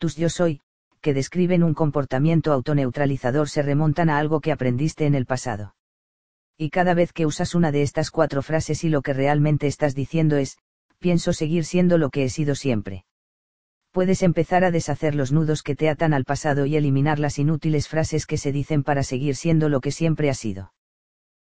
tus 0.00 0.16
yo 0.16 0.30
soy, 0.30 0.62
que 1.02 1.12
describen 1.12 1.62
un 1.62 1.74
comportamiento 1.74 2.52
autoneutralizador 2.52 3.50
se 3.50 3.60
remontan 3.62 4.08
a 4.08 4.18
algo 4.18 4.40
que 4.40 4.50
aprendiste 4.50 5.04
en 5.04 5.14
el 5.14 5.26
pasado. 5.26 5.74
Y 6.56 6.70
cada 6.70 6.94
vez 6.94 7.12
que 7.12 7.26
usas 7.26 7.54
una 7.54 7.70
de 7.70 7.82
estas 7.82 8.10
cuatro 8.10 8.42
frases 8.42 8.82
y 8.82 8.88
lo 8.88 9.02
que 9.02 9.12
realmente 9.12 9.66
estás 9.66 9.94
diciendo 9.94 10.36
es, 10.36 10.56
pienso 10.98 11.34
seguir 11.34 11.66
siendo 11.66 11.98
lo 11.98 12.08
que 12.08 12.24
he 12.24 12.28
sido 12.30 12.54
siempre. 12.54 13.04
Puedes 13.92 14.22
empezar 14.22 14.64
a 14.64 14.70
deshacer 14.70 15.14
los 15.14 15.32
nudos 15.32 15.62
que 15.62 15.74
te 15.74 15.88
atan 15.88 16.14
al 16.14 16.24
pasado 16.24 16.64
y 16.66 16.76
eliminar 16.76 17.18
las 17.18 17.38
inútiles 17.38 17.88
frases 17.88 18.26
que 18.26 18.36
se 18.36 18.52
dicen 18.52 18.84
para 18.84 19.02
seguir 19.02 19.34
siendo 19.34 19.68
lo 19.68 19.80
que 19.80 19.90
siempre 19.90 20.30
has 20.30 20.38
sido. 20.38 20.72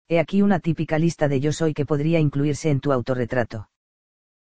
He 0.10 0.20
aquí 0.20 0.42
una 0.42 0.60
típica 0.60 1.00
lista 1.00 1.30
de 1.30 1.40
yo 1.40 1.54
soy 1.54 1.74
que 1.74 1.86
podría 1.86 2.20
incluirse 2.20 2.70
en 2.70 2.82
tu 2.82 2.92
autorretrato. 2.92 3.70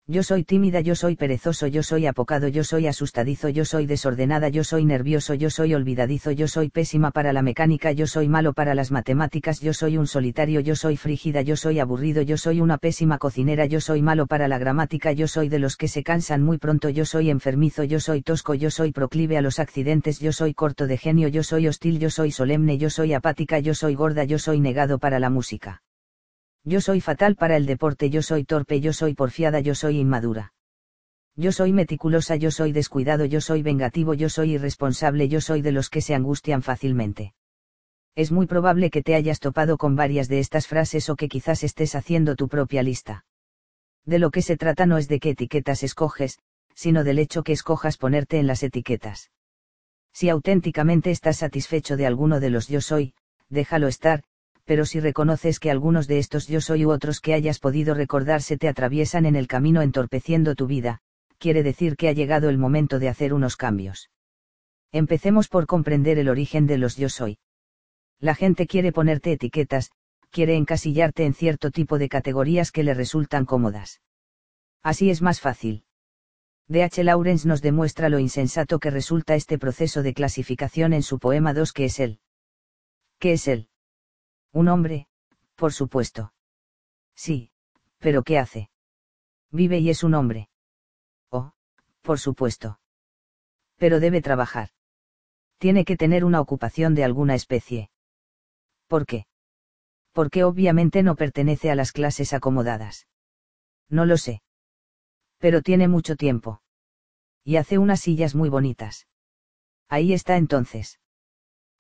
Yo 0.10 0.24
soy 0.24 0.46
tímida, 0.46 0.80
yo 0.80 0.96
soy 0.96 1.18
perezoso, 1.18 1.68
yo 1.68 1.84
soy 1.84 2.06
apocado, 2.06 2.48
yo 2.48 2.64
soy 2.64 2.88
asustadizo, 2.88 3.50
yo 3.50 3.66
soy 3.66 3.86
desordenada, 3.86 4.48
yo 4.48 4.64
soy 4.64 4.86
nervioso, 4.86 5.34
yo 5.34 5.50
soy 5.50 5.74
olvidadizo, 5.74 6.32
yo 6.32 6.48
soy 6.48 6.70
pésima 6.70 7.12
para 7.12 7.34
la 7.34 7.42
mecánica, 7.42 7.92
yo 7.92 8.08
soy 8.08 8.30
malo 8.30 8.54
para 8.54 8.74
las 8.74 8.90
matemáticas, 8.90 9.60
yo 9.60 9.74
soy 9.74 9.98
un 9.98 10.08
solitario, 10.08 10.62
yo 10.62 10.78
soy 10.78 10.96
frígida, 10.96 11.42
yo 11.42 11.58
soy 11.58 11.80
aburrido, 11.80 12.22
yo 12.22 12.38
soy 12.38 12.62
una 12.62 12.78
pésima 12.78 13.18
cocinera, 13.18 13.66
yo 13.66 13.82
soy 13.82 14.02
malo 14.02 14.28
para 14.28 14.48
la 14.48 14.58
gramática, 14.58 15.12
yo 15.12 15.28
soy 15.28 15.50
de 15.50 15.60
los 15.60 15.76
que 15.76 15.90
se 15.90 16.04
cansan 16.04 16.42
muy 16.42 16.58
pronto, 16.58 16.88
yo 16.88 17.04
soy 17.04 17.30
enfermizo, 17.30 17.84
yo 17.84 18.00
soy 18.00 18.22
tosco, 18.22 18.54
yo 18.54 18.72
soy 18.72 18.94
proclive 18.94 19.38
a 19.38 19.42
los 19.42 19.60
accidentes, 19.60 20.22
yo 20.22 20.32
soy 20.32 20.54
corto 20.54 20.88
de 20.88 20.98
genio, 20.98 21.28
yo 21.28 21.44
soy 21.44 21.68
hostil, 21.68 22.00
yo 22.00 22.10
soy 22.10 22.32
solemne, 22.32 22.78
yo 22.78 22.90
soy 22.90 23.12
apática, 23.14 23.60
yo 23.60 23.74
soy 23.74 23.96
gorda, 23.96 24.24
yo 24.24 24.40
soy 24.40 24.62
negado 24.62 25.00
para 25.00 25.20
la 25.20 25.30
música. 25.30 25.82
Yo 26.68 26.82
soy 26.82 27.00
fatal 27.00 27.38
para 27.38 27.56
el 27.56 27.66
deporte, 27.66 28.10
yo 28.10 28.22
soy 28.22 28.44
torpe, 28.44 28.82
yo 28.82 28.92
soy 28.92 29.14
porfiada, 29.14 29.62
yo 29.62 29.74
soy 29.74 30.00
inmadura. 30.00 30.52
Yo 31.38 31.54
soy 31.54 31.72
meticulosa, 31.72 32.36
yo 32.36 32.52
soy 32.52 32.74
descuidado, 32.74 33.24
yo 33.24 33.40
soy 33.40 33.62
vengativo, 33.64 34.14
yo 34.14 34.28
soy 34.28 34.56
irresponsable, 34.56 35.30
yo 35.30 35.40
soy 35.40 35.62
de 35.62 35.72
los 35.72 35.90
que 35.90 36.02
se 36.02 36.14
angustian 36.14 36.62
fácilmente. 36.62 37.34
Es 38.16 38.34
muy 38.34 38.48
probable 38.48 38.90
que 38.90 39.02
te 39.02 39.16
hayas 39.16 39.40
topado 39.40 39.78
con 39.78 39.96
varias 39.96 40.28
de 40.28 40.40
estas 40.40 40.68
frases 40.68 41.10
o 41.10 41.16
que 41.16 41.30
quizás 41.30 41.64
estés 41.64 41.96
haciendo 41.96 42.36
tu 42.36 42.50
propia 42.50 42.84
lista. 42.84 43.24
De 44.04 44.20
lo 44.20 44.30
que 44.30 44.42
se 44.42 44.58
trata 44.58 44.86
no 44.86 44.98
es 44.98 45.08
de 45.08 45.22
qué 45.22 45.30
etiquetas 45.30 45.84
escoges, 45.84 46.38
sino 46.76 47.06
del 47.06 47.20
hecho 47.20 47.44
que 47.44 47.54
escojas 47.54 47.96
ponerte 47.96 48.40
en 48.40 48.48
las 48.48 48.62
etiquetas. 48.62 49.32
Si 50.12 50.28
auténticamente 50.28 51.12
estás 51.12 51.38
satisfecho 51.38 51.96
de 51.96 52.08
alguno 52.08 52.42
de 52.42 52.50
los 52.50 52.68
yo 52.68 52.82
soy, 52.82 53.14
déjalo 53.48 53.88
estar, 53.88 54.26
pero 54.68 54.86
si 54.86 55.00
reconoces 55.00 55.62
que 55.62 55.72
algunos 55.72 56.08
de 56.08 56.20
estos 56.20 56.48
yo 56.48 56.60
soy 56.60 56.86
u 56.86 56.92
otros 56.92 57.22
que 57.22 57.34
hayas 57.34 57.58
podido 57.58 57.94
recordar 57.94 58.42
se 58.42 58.58
te 58.58 58.68
atraviesan 58.68 59.26
en 59.26 59.38
el 59.38 59.48
camino 59.48 59.82
entorpeciendo 59.82 60.56
tu 60.56 60.68
vida, 60.68 61.00
quiere 61.38 61.64
decir 61.64 61.96
que 61.96 62.10
ha 62.10 62.12
llegado 62.12 62.50
el 62.50 62.58
momento 62.58 63.00
de 63.00 63.08
hacer 63.08 63.34
unos 63.34 63.56
cambios. 63.56 64.10
Empecemos 64.92 65.48
por 65.48 65.68
comprender 65.68 66.20
el 66.20 66.28
origen 66.28 66.68
de 66.68 66.78
los 66.78 66.98
yo 66.98 67.08
soy. 67.08 67.38
La 68.20 68.36
gente 68.36 68.68
quiere 68.68 68.92
ponerte 68.92 69.32
etiquetas, 69.32 69.92
quiere 70.32 70.58
encasillarte 70.58 71.24
en 71.24 71.34
cierto 71.34 71.72
tipo 71.72 71.98
de 71.98 72.10
categorías 72.10 72.74
que 72.74 72.84
le 72.84 72.94
resultan 72.94 73.46
cómodas. 73.46 74.02
Así 74.84 75.10
es 75.10 75.22
más 75.22 75.40
fácil. 75.40 75.86
D. 76.68 76.84
H. 76.84 77.06
Lawrence 77.06 77.48
nos 77.48 77.62
demuestra 77.62 78.10
lo 78.10 78.20
insensato 78.20 78.80
que 78.80 78.90
resulta 78.90 79.36
este 79.36 79.58
proceso 79.58 80.04
de 80.04 80.14
clasificación 80.14 80.92
en 80.92 81.04
su 81.04 81.20
poema 81.20 81.54
2 81.54 81.72
que 81.72 81.86
es 81.86 82.02
él. 82.02 82.20
¿Qué 83.18 83.32
es 83.34 83.48
él? 83.48 83.70
Un 84.54 84.68
hombre, 84.68 85.08
por 85.56 85.74
supuesto. 85.74 86.34
Sí, 87.16 87.52
pero 88.00 88.24
¿qué 88.24 88.38
hace? 88.38 88.70
Vive 89.52 89.80
y 89.80 89.90
es 89.90 90.04
un 90.04 90.14
hombre. 90.14 90.50
Oh, 91.30 91.54
por 92.02 92.20
supuesto. 92.20 92.80
Pero 93.78 94.00
debe 94.00 94.22
trabajar. 94.22 94.70
Tiene 95.58 95.86
que 95.86 95.98
tener 95.98 96.24
una 96.24 96.42
ocupación 96.42 96.96
de 96.96 97.04
alguna 97.04 97.36
especie. 97.36 97.90
¿Por 98.88 99.06
qué? 99.06 99.26
Porque 100.12 100.44
obviamente 100.44 101.04
no 101.04 101.16
pertenece 101.16 101.72
a 101.72 101.76
las 101.76 101.92
clases 101.92 102.34
acomodadas. 102.34 103.08
No 103.90 104.06
lo 104.06 104.18
sé. 104.18 104.42
Pero 105.38 105.62
tiene 105.62 105.88
mucho 105.88 106.16
tiempo. 106.16 106.62
Y 107.44 107.58
hace 107.58 107.78
unas 107.78 108.02
sillas 108.02 108.36
muy 108.36 108.50
bonitas. 108.50 109.08
Ahí 109.88 110.14
está 110.14 110.38
entonces. 110.38 111.00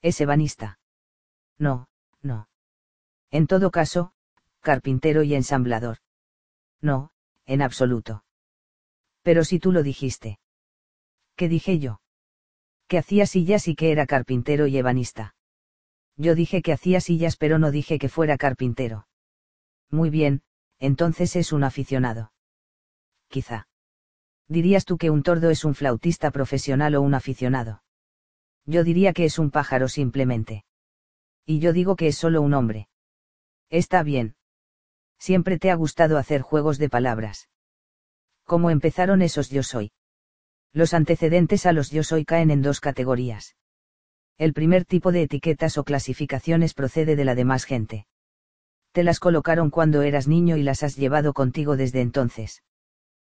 Es 0.02 0.22
ebanista. 0.22 0.80
No, 1.58 1.90
no. 2.22 2.48
En 3.32 3.48
todo 3.48 3.72
caso, 3.72 4.12
carpintero 4.62 5.24
y 5.24 5.36
ensamblador. 5.36 5.98
No, 6.82 7.12
en 7.46 7.62
absoluto. 7.62 8.24
Pero 9.22 9.44
si 9.44 9.60
tú 9.60 9.72
lo 9.72 9.84
dijiste. 9.84 10.40
¿Qué 11.36 11.50
dije 11.50 11.80
yo? 11.80 12.02
Que 12.88 12.98
hacía 12.98 13.26
sillas 13.26 13.68
y 13.68 13.76
que 13.76 13.92
era 13.92 14.06
carpintero 14.06 14.68
y 14.68 14.78
ebanista. 14.78 15.36
Yo 16.16 16.34
dije 16.36 16.62
que 16.62 16.74
hacía 16.74 17.00
sillas 17.00 17.38
pero 17.38 17.60
no 17.60 17.72
dije 17.72 18.00
que 18.00 18.10
fuera 18.10 18.38
carpintero. 18.38 19.08
Muy 19.92 20.10
bien, 20.10 20.42
entonces 20.80 21.36
es 21.36 21.52
un 21.52 21.64
aficionado. 21.64 22.32
Quizá. 23.28 23.68
¿Dirías 24.48 24.86
tú 24.86 24.98
que 24.98 25.10
un 25.10 25.24
tordo 25.24 25.50
es 25.50 25.66
un 25.66 25.76
flautista 25.76 26.32
profesional 26.32 26.96
o 26.96 27.02
un 27.02 27.14
aficionado? 27.14 27.84
Yo 28.66 28.84
diría 28.84 29.14
que 29.14 29.26
es 29.26 29.40
un 29.40 29.52
pájaro 29.52 29.88
simplemente. 29.90 30.66
Y 31.46 31.60
yo 31.60 31.74
digo 31.74 31.96
que 31.96 32.08
es 32.08 32.18
solo 32.18 32.42
un 32.42 32.54
hombre. 32.54 32.88
Está 33.70 34.04
bien. 34.04 34.36
Siempre 35.20 35.60
te 35.60 35.72
ha 35.72 35.76
gustado 35.76 36.18
hacer 36.18 36.42
juegos 36.42 36.78
de 36.78 36.90
palabras. 36.90 37.50
¿Cómo 38.46 38.70
empezaron 38.70 39.22
esos 39.22 39.50
yo 39.50 39.64
soy? 39.64 39.92
Los 40.74 40.94
antecedentes 40.94 41.66
a 41.66 41.74
los 41.74 41.92
yo 41.92 42.04
soy 42.04 42.24
caen 42.24 42.52
en 42.52 42.62
dos 42.62 42.80
categorías. 42.80 43.56
El 44.38 44.54
primer 44.54 44.86
tipo 44.86 45.12
de 45.12 45.24
etiquetas 45.24 45.78
o 45.78 45.84
clasificaciones 45.84 46.74
procede 46.74 47.16
de 47.16 47.26
la 47.26 47.36
demás 47.36 47.66
gente. 47.66 48.06
Te 48.92 49.04
las 49.04 49.20
colocaron 49.20 49.70
cuando 49.70 50.02
eras 50.02 50.28
niño 50.28 50.56
y 50.56 50.64
las 50.64 50.84
has 50.84 50.96
llevado 50.96 51.34
contigo 51.34 51.76
desde 51.76 52.02
entonces. 52.02 52.64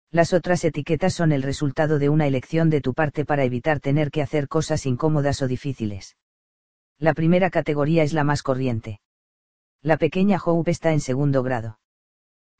Las 0.09 0.33
otras 0.33 0.63
etiquetas 0.63 1.13
son 1.13 1.31
el 1.31 1.43
resultado 1.43 1.99
de 1.99 2.09
una 2.09 2.27
elección 2.27 2.69
de 2.69 2.81
tu 2.81 2.93
parte 2.93 3.25
para 3.25 3.43
evitar 3.43 3.79
tener 3.79 4.09
que 4.09 4.21
hacer 4.21 4.47
cosas 4.47 4.85
incómodas 4.85 5.41
o 5.41 5.47
difíciles. 5.47 6.17
La 6.97 7.13
primera 7.13 7.49
categoría 7.49 8.03
es 8.03 8.13
la 8.13 8.23
más 8.23 8.41
corriente. 8.41 8.99
La 9.85 9.97
pequeña 9.97 10.39
Hope 10.41 10.71
está 10.71 10.93
en 10.93 11.01
segundo 11.01 11.43
grado. 11.43 11.77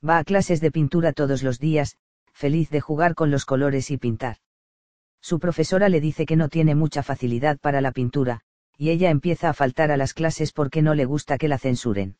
Va 0.08 0.18
a 0.18 0.26
clases 0.26 0.60
de 0.60 0.72
pintura 0.72 1.14
todos 1.14 1.42
los 1.42 1.58
días, 1.58 1.96
feliz 2.34 2.70
de 2.70 2.82
jugar 2.82 3.16
con 3.16 3.32
los 3.32 3.46
colores 3.46 3.92
y 3.92 3.98
pintar. 3.98 4.40
Su 5.22 5.40
profesora 5.40 5.88
le 5.88 6.02
dice 6.02 6.26
que 6.26 6.36
no 6.36 6.50
tiene 6.50 6.76
mucha 6.76 7.02
facilidad 7.02 7.58
para 7.60 7.80
la 7.80 7.94
pintura, 7.94 8.42
y 8.78 8.90
ella 8.90 9.10
empieza 9.10 9.48
a 9.48 9.54
faltar 9.54 9.90
a 9.90 9.96
las 9.96 10.14
clases 10.14 10.52
porque 10.52 10.82
no 10.82 10.96
le 10.96 11.06
gusta 11.06 11.38
que 11.38 11.48
la 11.48 11.58
censuren. 11.58 12.18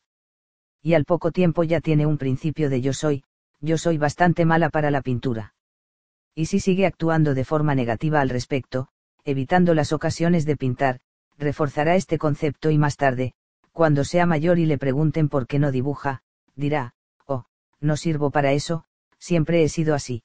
Y 0.80 0.94
al 0.94 1.04
poco 1.04 1.32
tiempo 1.32 1.64
ya 1.64 1.82
tiene 1.82 2.06
un 2.06 2.16
principio 2.16 2.70
de 2.70 2.80
yo 2.80 2.94
soy, 2.94 3.24
yo 3.60 3.76
soy 3.76 3.98
bastante 3.98 4.46
mala 4.46 4.70
para 4.70 4.90
la 4.90 5.02
pintura. 5.02 5.54
Y 6.34 6.46
si 6.46 6.60
sigue 6.60 6.86
actuando 6.86 7.34
de 7.34 7.44
forma 7.44 7.74
negativa 7.74 8.22
al 8.22 8.30
respecto, 8.30 8.88
evitando 9.22 9.74
las 9.74 9.92
ocasiones 9.92 10.46
de 10.46 10.56
pintar, 10.56 11.00
reforzará 11.36 11.94
este 11.94 12.16
concepto 12.16 12.70
y 12.70 12.78
más 12.78 12.96
tarde, 12.96 13.34
cuando 13.74 14.04
sea 14.04 14.24
mayor 14.24 14.60
y 14.60 14.66
le 14.66 14.78
pregunten 14.78 15.28
por 15.28 15.48
qué 15.48 15.58
no 15.58 15.72
dibuja, 15.72 16.22
dirá, 16.54 16.94
oh, 17.26 17.44
no 17.80 17.96
sirvo 17.96 18.30
para 18.30 18.52
eso, 18.52 18.84
siempre 19.18 19.64
he 19.64 19.68
sido 19.68 19.96
así. 19.96 20.22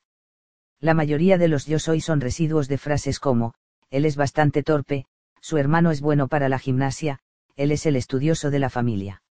La 0.79 0.93
mayoría 0.93 1.39
de 1.39 1.47
los 1.47 1.65
yo 1.65 1.79
soy 1.79 1.99
son 1.99 2.21
residuos 2.21 2.67
de 2.67 2.77
frases 2.77 3.19
como, 3.19 3.55
él 3.89 4.05
es 4.05 4.15
bastante 4.15 4.61
torpe, 4.61 5.07
su 5.41 5.57
hermano 5.57 5.89
es 5.89 5.99
bueno 5.99 6.27
para 6.27 6.47
la 6.47 6.59
gimnasia, 6.59 7.21
él 7.55 7.71
es 7.71 7.87
el 7.87 7.95
estudioso 7.95 8.51
de 8.51 8.59
la 8.59 8.69
familia. 8.69 9.23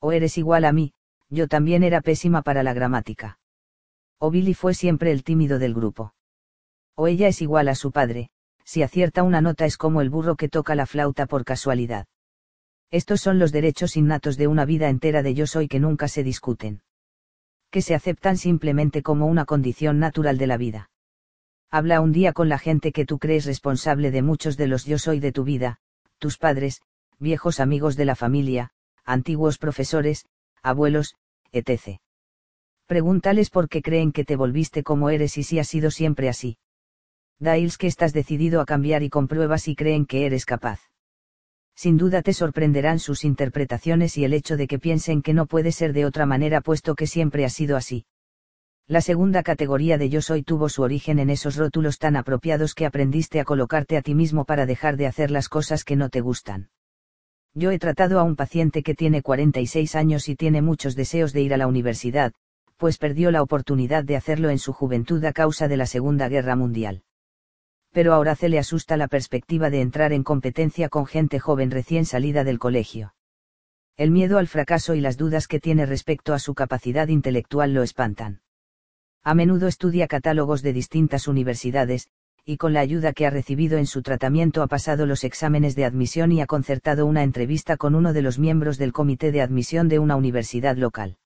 O 0.00 0.10
eres 0.10 0.38
igual 0.38 0.64
a 0.64 0.72
mí, 0.72 0.92
yo 1.30 1.46
también 1.46 1.84
era 1.84 2.00
pésima 2.00 2.42
para 2.42 2.64
la 2.64 2.74
gramática. 2.74 3.38
O 4.18 4.32
Billy 4.32 4.54
fue 4.54 4.74
siempre 4.74 5.12
el 5.12 5.22
tímido 5.22 5.60
del 5.60 5.72
grupo. 5.72 6.14
O 6.96 7.06
ella 7.06 7.28
es 7.28 7.40
igual 7.42 7.68
a 7.68 7.76
su 7.76 7.92
padre, 7.92 8.30
si 8.64 8.82
acierta 8.82 9.22
una 9.22 9.40
nota 9.40 9.66
es 9.66 9.76
como 9.76 10.00
el 10.00 10.10
burro 10.10 10.34
que 10.34 10.48
toca 10.48 10.74
la 10.74 10.86
flauta 10.86 11.26
por 11.26 11.44
casualidad. 11.44 12.08
Estos 12.90 13.20
son 13.20 13.38
los 13.38 13.52
derechos 13.52 13.96
innatos 13.96 14.36
de 14.36 14.46
una 14.46 14.64
vida 14.64 14.88
entera 14.88 15.22
de 15.22 15.34
yo 15.34 15.46
soy 15.46 15.68
que 15.68 15.80
nunca 15.80 16.08
se 16.08 16.22
discuten. 16.22 16.82
Que 17.70 17.82
se 17.82 17.94
aceptan 17.94 18.36
simplemente 18.36 19.02
como 19.02 19.26
una 19.26 19.44
condición 19.44 19.98
natural 19.98 20.38
de 20.38 20.46
la 20.46 20.56
vida. 20.56 20.90
Habla 21.70 22.00
un 22.00 22.12
día 22.12 22.32
con 22.32 22.48
la 22.48 22.58
gente 22.58 22.92
que 22.92 23.04
tú 23.04 23.18
crees 23.18 23.44
responsable 23.44 24.10
de 24.10 24.22
muchos 24.22 24.56
de 24.56 24.68
los 24.68 24.84
yo 24.84 24.98
soy 24.98 25.18
de 25.18 25.32
tu 25.32 25.42
vida, 25.42 25.78
tus 26.18 26.38
padres, 26.38 26.80
viejos 27.18 27.58
amigos 27.58 27.96
de 27.96 28.04
la 28.04 28.14
familia, 28.14 28.70
antiguos 29.04 29.58
profesores, 29.58 30.26
abuelos, 30.62 31.16
etc. 31.52 31.98
Pregúntales 32.86 33.50
por 33.50 33.68
qué 33.68 33.82
creen 33.82 34.12
que 34.12 34.24
te 34.24 34.36
volviste 34.36 34.84
como 34.84 35.10
eres 35.10 35.36
y 35.38 35.42
si 35.42 35.58
has 35.58 35.68
sido 35.68 35.90
siempre 35.90 36.28
así. 36.28 36.58
Dailes 37.40 37.78
que 37.78 37.88
estás 37.88 38.12
decidido 38.12 38.60
a 38.60 38.64
cambiar 38.64 39.02
y 39.02 39.10
compruebas 39.10 39.62
si 39.62 39.74
creen 39.74 40.06
que 40.06 40.24
eres 40.24 40.46
capaz. 40.46 40.80
Sin 41.76 41.98
duda 41.98 42.22
te 42.22 42.32
sorprenderán 42.32 42.98
sus 42.98 43.22
interpretaciones 43.22 44.16
y 44.16 44.24
el 44.24 44.32
hecho 44.32 44.56
de 44.56 44.66
que 44.66 44.78
piensen 44.78 45.20
que 45.20 45.34
no 45.34 45.44
puede 45.44 45.72
ser 45.72 45.92
de 45.92 46.06
otra 46.06 46.24
manera 46.24 46.62
puesto 46.62 46.94
que 46.94 47.06
siempre 47.06 47.44
ha 47.44 47.50
sido 47.50 47.76
así. 47.76 48.06
La 48.88 49.02
segunda 49.02 49.42
categoría 49.42 49.98
de 49.98 50.08
yo 50.08 50.22
soy 50.22 50.42
tuvo 50.42 50.70
su 50.70 50.82
origen 50.82 51.18
en 51.18 51.28
esos 51.28 51.56
rótulos 51.56 51.98
tan 51.98 52.16
apropiados 52.16 52.74
que 52.74 52.86
aprendiste 52.86 53.40
a 53.40 53.44
colocarte 53.44 53.98
a 53.98 54.02
ti 54.02 54.14
mismo 54.14 54.46
para 54.46 54.64
dejar 54.64 54.96
de 54.96 55.06
hacer 55.06 55.30
las 55.30 55.50
cosas 55.50 55.84
que 55.84 55.96
no 55.96 56.08
te 56.08 56.22
gustan. 56.22 56.70
Yo 57.52 57.70
he 57.70 57.78
tratado 57.78 58.20
a 58.20 58.22
un 58.22 58.36
paciente 58.36 58.82
que 58.82 58.94
tiene 58.94 59.20
46 59.20 59.96
años 59.96 60.30
y 60.30 60.36
tiene 60.36 60.62
muchos 60.62 60.94
deseos 60.94 61.34
de 61.34 61.42
ir 61.42 61.52
a 61.52 61.58
la 61.58 61.66
universidad, 61.66 62.32
pues 62.78 62.96
perdió 62.96 63.30
la 63.30 63.42
oportunidad 63.42 64.02
de 64.04 64.16
hacerlo 64.16 64.48
en 64.48 64.58
su 64.58 64.72
juventud 64.72 65.22
a 65.24 65.32
causa 65.32 65.68
de 65.68 65.76
la 65.76 65.86
Segunda 65.86 66.28
Guerra 66.28 66.56
Mundial 66.56 67.02
pero 67.96 68.12
a 68.12 68.18
Horace 68.18 68.50
le 68.50 68.58
asusta 68.58 68.98
la 68.98 69.08
perspectiva 69.08 69.70
de 69.70 69.80
entrar 69.80 70.12
en 70.12 70.22
competencia 70.22 70.90
con 70.90 71.06
gente 71.06 71.40
joven 71.40 71.70
recién 71.70 72.04
salida 72.04 72.44
del 72.44 72.58
colegio. 72.58 73.14
El 73.96 74.10
miedo 74.10 74.36
al 74.36 74.48
fracaso 74.48 74.94
y 74.94 75.00
las 75.00 75.16
dudas 75.16 75.48
que 75.48 75.60
tiene 75.60 75.86
respecto 75.86 76.34
a 76.34 76.38
su 76.38 76.54
capacidad 76.54 77.08
intelectual 77.08 77.72
lo 77.72 77.82
espantan. 77.82 78.42
A 79.24 79.32
menudo 79.32 79.66
estudia 79.66 80.08
catálogos 80.08 80.60
de 80.60 80.74
distintas 80.74 81.26
universidades, 81.26 82.08
y 82.44 82.58
con 82.58 82.74
la 82.74 82.80
ayuda 82.80 83.14
que 83.14 83.24
ha 83.24 83.30
recibido 83.30 83.78
en 83.78 83.86
su 83.86 84.02
tratamiento 84.02 84.60
ha 84.60 84.66
pasado 84.66 85.06
los 85.06 85.24
exámenes 85.24 85.74
de 85.74 85.86
admisión 85.86 86.32
y 86.32 86.42
ha 86.42 86.46
concertado 86.46 87.06
una 87.06 87.22
entrevista 87.22 87.78
con 87.78 87.94
uno 87.94 88.12
de 88.12 88.20
los 88.20 88.38
miembros 88.38 88.76
del 88.76 88.92
comité 88.92 89.32
de 89.32 89.40
admisión 89.40 89.88
de 89.88 90.00
una 90.00 90.16
universidad 90.16 90.76
local. 90.76 91.16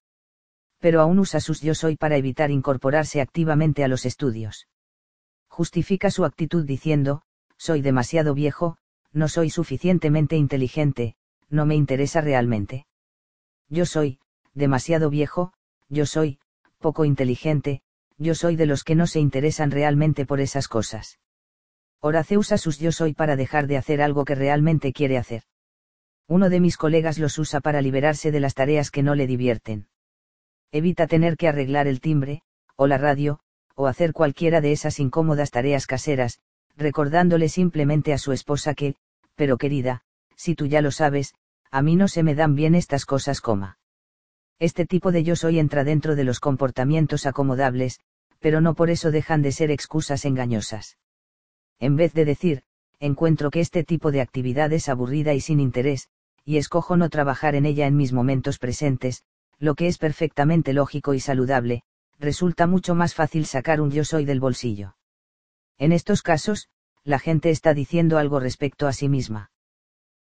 Pero 0.78 1.00
aún 1.00 1.18
usa 1.18 1.40
sus 1.40 1.62
yo 1.62 1.74
soy 1.74 1.96
para 1.96 2.16
evitar 2.16 2.52
incorporarse 2.52 3.20
activamente 3.20 3.82
a 3.82 3.88
los 3.88 4.06
estudios 4.06 4.68
justifica 5.60 6.10
su 6.10 6.24
actitud 6.24 6.64
diciendo, 6.64 7.20
soy 7.58 7.82
demasiado 7.82 8.32
viejo, 8.32 8.78
no 9.12 9.28
soy 9.28 9.50
suficientemente 9.50 10.34
inteligente, 10.34 11.16
no 11.50 11.66
me 11.66 11.74
interesa 11.74 12.22
realmente. 12.22 12.86
Yo 13.68 13.84
soy, 13.84 14.20
demasiado 14.54 15.10
viejo, 15.10 15.52
yo 15.90 16.06
soy, 16.06 16.38
poco 16.78 17.04
inteligente, 17.04 17.82
yo 18.16 18.34
soy 18.34 18.56
de 18.56 18.64
los 18.64 18.84
que 18.84 18.94
no 18.94 19.06
se 19.06 19.20
interesan 19.20 19.70
realmente 19.70 20.24
por 20.24 20.40
esas 20.40 20.66
cosas. 20.66 21.18
Horace 22.00 22.38
usa 22.38 22.56
sus 22.56 22.78
yo 22.78 22.90
soy 22.90 23.12
para 23.12 23.36
dejar 23.36 23.66
de 23.66 23.76
hacer 23.76 24.00
algo 24.00 24.24
que 24.24 24.36
realmente 24.36 24.94
quiere 24.94 25.18
hacer. 25.18 25.42
Uno 26.26 26.48
de 26.48 26.60
mis 26.60 26.78
colegas 26.78 27.18
los 27.18 27.36
usa 27.36 27.60
para 27.60 27.82
liberarse 27.82 28.32
de 28.32 28.40
las 28.40 28.54
tareas 28.54 28.90
que 28.90 29.02
no 29.02 29.14
le 29.14 29.26
divierten. 29.26 29.88
Evita 30.72 31.06
tener 31.06 31.36
que 31.36 31.48
arreglar 31.48 31.86
el 31.86 32.00
timbre, 32.00 32.40
o 32.76 32.86
la 32.86 32.96
radio, 32.96 33.40
o 33.74 33.86
hacer 33.86 34.12
cualquiera 34.12 34.60
de 34.60 34.72
esas 34.72 35.00
incómodas 35.00 35.50
tareas 35.50 35.86
caseras, 35.86 36.40
recordándole 36.76 37.48
simplemente 37.48 38.12
a 38.12 38.18
su 38.18 38.32
esposa 38.32 38.74
que, 38.74 38.94
pero 39.34 39.58
querida, 39.58 40.02
si 40.36 40.54
tú 40.54 40.66
ya 40.66 40.80
lo 40.80 40.90
sabes, 40.90 41.34
a 41.70 41.82
mí 41.82 41.96
no 41.96 42.08
se 42.08 42.22
me 42.22 42.34
dan 42.34 42.54
bien 42.54 42.74
estas 42.74 43.06
cosas, 43.06 43.40
coma. 43.40 43.78
Este 44.58 44.86
tipo 44.86 45.12
de 45.12 45.22
yo 45.22 45.36
soy 45.36 45.58
entra 45.58 45.84
dentro 45.84 46.16
de 46.16 46.24
los 46.24 46.40
comportamientos 46.40 47.26
acomodables, 47.26 48.00
pero 48.40 48.60
no 48.60 48.74
por 48.74 48.90
eso 48.90 49.10
dejan 49.10 49.42
de 49.42 49.52
ser 49.52 49.70
excusas 49.70 50.24
engañosas. 50.24 50.98
En 51.78 51.96
vez 51.96 52.12
de 52.12 52.24
decir, 52.24 52.62
encuentro 52.98 53.50
que 53.50 53.60
este 53.60 53.84
tipo 53.84 54.10
de 54.10 54.20
actividad 54.20 54.72
es 54.72 54.88
aburrida 54.88 55.32
y 55.32 55.40
sin 55.40 55.60
interés, 55.60 56.08
y 56.44 56.56
escojo 56.56 56.96
no 56.96 57.08
trabajar 57.08 57.54
en 57.54 57.64
ella 57.66 57.86
en 57.86 57.96
mis 57.96 58.12
momentos 58.12 58.58
presentes, 58.58 59.24
lo 59.58 59.74
que 59.74 59.86
es 59.86 59.98
perfectamente 59.98 60.72
lógico 60.72 61.14
y 61.14 61.20
saludable, 61.20 61.82
resulta 62.20 62.66
mucho 62.66 62.94
más 62.94 63.14
fácil 63.14 63.46
sacar 63.46 63.80
un 63.80 63.90
yo 63.90 64.04
soy 64.04 64.24
del 64.24 64.40
bolsillo. 64.40 64.94
En 65.78 65.92
estos 65.92 66.22
casos, 66.22 66.68
la 67.02 67.18
gente 67.18 67.50
está 67.50 67.72
diciendo 67.72 68.18
algo 68.18 68.38
respecto 68.38 68.86
a 68.86 68.92
sí 68.92 69.08
misma. 69.08 69.50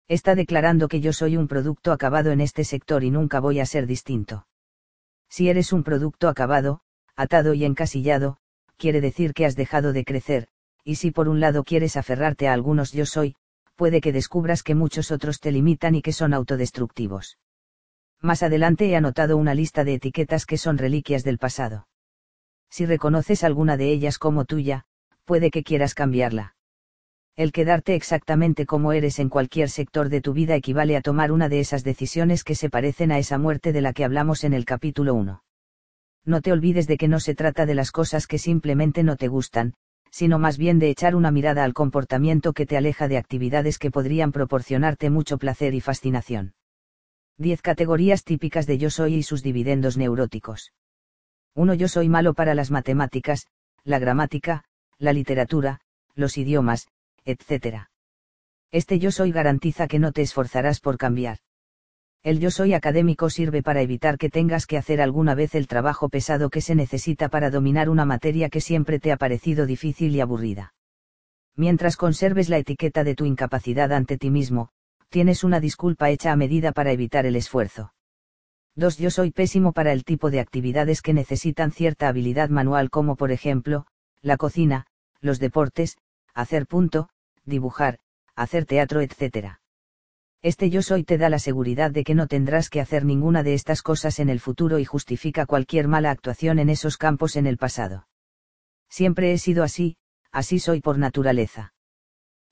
Está 0.07 0.35
declarando 0.35 0.89
que 0.89 1.01
yo 1.01 1.13
soy 1.13 1.37
un 1.37 1.49
producto 1.49 1.91
acabado 1.93 2.31
en 2.31 2.41
este 2.41 2.65
sector 2.65 3.03
y 3.03 3.11
nunca 3.11 3.41
voy 3.41 3.61
a 3.61 3.67
ser 3.67 3.87
distinto. 3.87 4.47
Si 5.29 5.49
eres 5.49 5.73
un 5.73 5.83
producto 5.83 6.29
acabado, 6.29 6.81
atado 7.17 7.55
y 7.55 7.65
encasillado, 7.65 8.37
quiere 8.77 9.01
decir 9.01 9.33
que 9.33 9.47
has 9.47 9.57
dejado 9.57 9.95
de 9.95 10.05
crecer, 10.05 10.49
y 10.85 10.97
si 10.97 11.11
por 11.11 11.29
un 11.29 11.41
lado 11.41 11.65
quieres 11.65 11.97
aferrarte 11.97 12.47
a 12.47 12.53
algunos 12.53 12.93
yo 12.93 13.07
soy, 13.07 13.35
puede 13.75 14.01
que 14.01 14.13
descubras 14.13 14.63
que 14.63 14.75
muchos 14.75 15.11
otros 15.11 15.41
te 15.41 15.51
limitan 15.51 15.95
y 15.95 16.03
que 16.03 16.13
son 16.13 16.35
autodestructivos. 16.35 17.39
Más 18.23 18.43
adelante 18.43 18.89
he 18.89 18.97
anotado 18.97 19.37
una 19.37 19.55
lista 19.55 19.85
de 19.85 19.95
etiquetas 19.95 20.47
que 20.47 20.59
son 20.59 20.79
reliquias 20.79 21.25
del 21.25 21.39
pasado. 21.39 21.87
Si 22.71 22.87
reconoces 22.87 23.45
alguna 23.45 23.77
de 23.77 23.91
ellas 23.91 24.19
como 24.19 24.45
tuya, 24.45 24.85
puede 25.25 25.51
que 25.51 25.63
quieras 25.63 25.95
cambiarla. 25.95 26.55
El 27.37 27.53
quedarte 27.53 27.95
exactamente 27.95 28.65
como 28.65 28.93
eres 28.93 29.19
en 29.19 29.29
cualquier 29.29 29.69
sector 29.69 30.09
de 30.09 30.23
tu 30.23 30.33
vida 30.33 30.55
equivale 30.55 30.97
a 30.97 31.03
tomar 31.03 31.33
una 31.33 31.51
de 31.51 31.61
esas 31.61 31.85
decisiones 31.85 32.45
que 32.45 32.55
se 32.55 32.71
parecen 32.71 33.13
a 33.13 33.19
esa 33.19 33.37
muerte 33.37 33.73
de 33.73 33.83
la 33.83 33.93
que 33.93 34.05
hablamos 34.05 34.43
en 34.45 34.55
el 34.55 34.65
capítulo 34.65 35.15
1. 35.15 35.43
No 36.25 36.41
te 36.41 36.53
olvides 36.53 36.87
de 36.87 36.97
que 36.97 37.09
no 37.09 37.21
se 37.21 37.35
trata 37.35 37.67
de 37.67 37.75
las 37.75 37.93
cosas 37.93 38.27
que 38.27 38.39
simplemente 38.39 39.03
no 39.03 39.17
te 39.17 39.29
gustan, 39.29 39.75
sino 40.11 40.39
más 40.39 40.57
bien 40.57 40.79
de 40.79 40.89
echar 40.89 41.15
una 41.15 41.31
mirada 41.31 41.63
al 41.63 41.75
comportamiento 41.75 42.55
que 42.55 42.65
te 42.65 42.79
aleja 42.79 43.07
de 43.07 43.19
actividades 43.19 43.79
que 43.79 43.91
podrían 43.91 44.33
proporcionarte 44.33 45.11
mucho 45.11 45.37
placer 45.37 45.75
y 45.75 45.83
fascinación. 45.83 46.55
10 47.39 47.61
categorías 47.61 48.25
típicas 48.25 48.67
de 48.67 48.79
yo 48.79 48.89
soy 48.89 49.17
y 49.17 49.23
sus 49.23 49.43
dividendos 49.43 49.99
neuróticos. 49.99 50.73
1. 51.55 51.75
Yo 51.75 51.87
soy 51.87 52.09
malo 52.09 52.33
para 52.33 52.55
las 52.55 52.71
matemáticas, 52.71 53.47
la 53.85 53.99
gramática, 53.99 54.65
la 54.99 55.13
literatura, 55.13 55.81
los 56.15 56.39
idiomas, 56.39 56.89
etc. 57.27 57.89
Este 58.71 58.99
yo 58.99 59.11
soy 59.11 59.33
garantiza 59.33 59.87
que 59.87 59.99
no 59.99 60.13
te 60.13 60.23
esforzarás 60.23 60.81
por 60.81 60.97
cambiar. 60.97 61.39
El 62.23 62.41
yo 62.41 62.51
soy 62.51 62.73
académico 62.73 63.29
sirve 63.29 63.63
para 63.63 63.83
evitar 63.83 64.17
que 64.17 64.31
tengas 64.31 64.67
que 64.67 64.79
hacer 64.79 65.03
alguna 65.03 65.35
vez 65.35 65.55
el 65.55 65.69
trabajo 65.69 66.09
pesado 66.09 66.49
que 66.49 66.63
se 66.63 66.75
necesita 66.75 67.29
para 67.29 67.51
dominar 67.51 67.91
una 67.91 68.07
materia 68.07 68.49
que 68.49 68.63
siempre 68.63 68.99
te 68.99 69.13
ha 69.13 69.19
parecido 69.19 69.67
difícil 69.67 70.17
y 70.17 70.21
aburrida. 70.21 70.75
Mientras 71.55 71.97
conserves 71.97 72.49
la 72.49 72.59
etiqueta 72.59 73.05
de 73.05 73.15
tu 73.15 73.27
incapacidad 73.27 73.93
ante 73.93 74.19
ti 74.19 74.31
mismo, 74.31 74.71
tienes 75.09 75.45
una 75.45 75.61
disculpa 75.61 76.11
hecha 76.11 76.33
a 76.33 76.37
medida 76.37 76.73
para 76.73 76.93
evitar 76.93 77.27
el 77.27 77.37
esfuerzo. 77.37 77.93
2. 78.77 78.99
Yo 78.99 79.11
soy 79.11 79.31
pésimo 79.31 79.73
para 79.73 79.93
el 79.93 80.05
tipo 80.05 80.31
de 80.31 80.41
actividades 80.41 81.01
que 81.01 81.15
necesitan 81.15 81.73
cierta 81.73 82.09
habilidad 82.09 82.51
manual 82.51 82.91
como 82.91 83.17
por 83.17 83.33
ejemplo, 83.33 83.87
la 84.21 84.37
cocina, 84.37 84.87
los 85.21 85.39
deportes, 85.39 85.97
hacer 86.35 86.67
punto, 86.67 87.09
dibujar, 87.45 87.99
hacer 88.35 88.67
teatro, 88.67 89.01
etc. 89.01 89.57
Este 90.43 90.69
yo 90.69 90.83
soy 90.83 91.05
te 91.05 91.17
da 91.17 91.31
la 91.31 91.39
seguridad 91.39 91.91
de 91.91 92.05
que 92.05 92.15
no 92.15 92.27
tendrás 92.27 92.69
que 92.69 92.81
hacer 92.81 93.05
ninguna 93.05 93.43
de 93.43 93.55
estas 93.55 93.83
cosas 93.83 94.19
en 94.19 94.29
el 94.29 94.41
futuro 94.41 94.79
y 94.79 94.85
justifica 94.85 95.47
cualquier 95.47 95.89
mala 95.89 96.11
actuación 96.11 96.59
en 96.59 96.69
esos 96.69 96.99
campos 96.99 97.37
en 97.37 97.47
el 97.47 97.57
pasado. 97.57 98.07
Siempre 98.91 99.33
he 99.33 99.39
sido 99.39 99.65
así, 99.65 99.97
así 100.31 100.59
soy 100.59 100.81
por 100.81 100.99
naturaleza. 100.99 101.73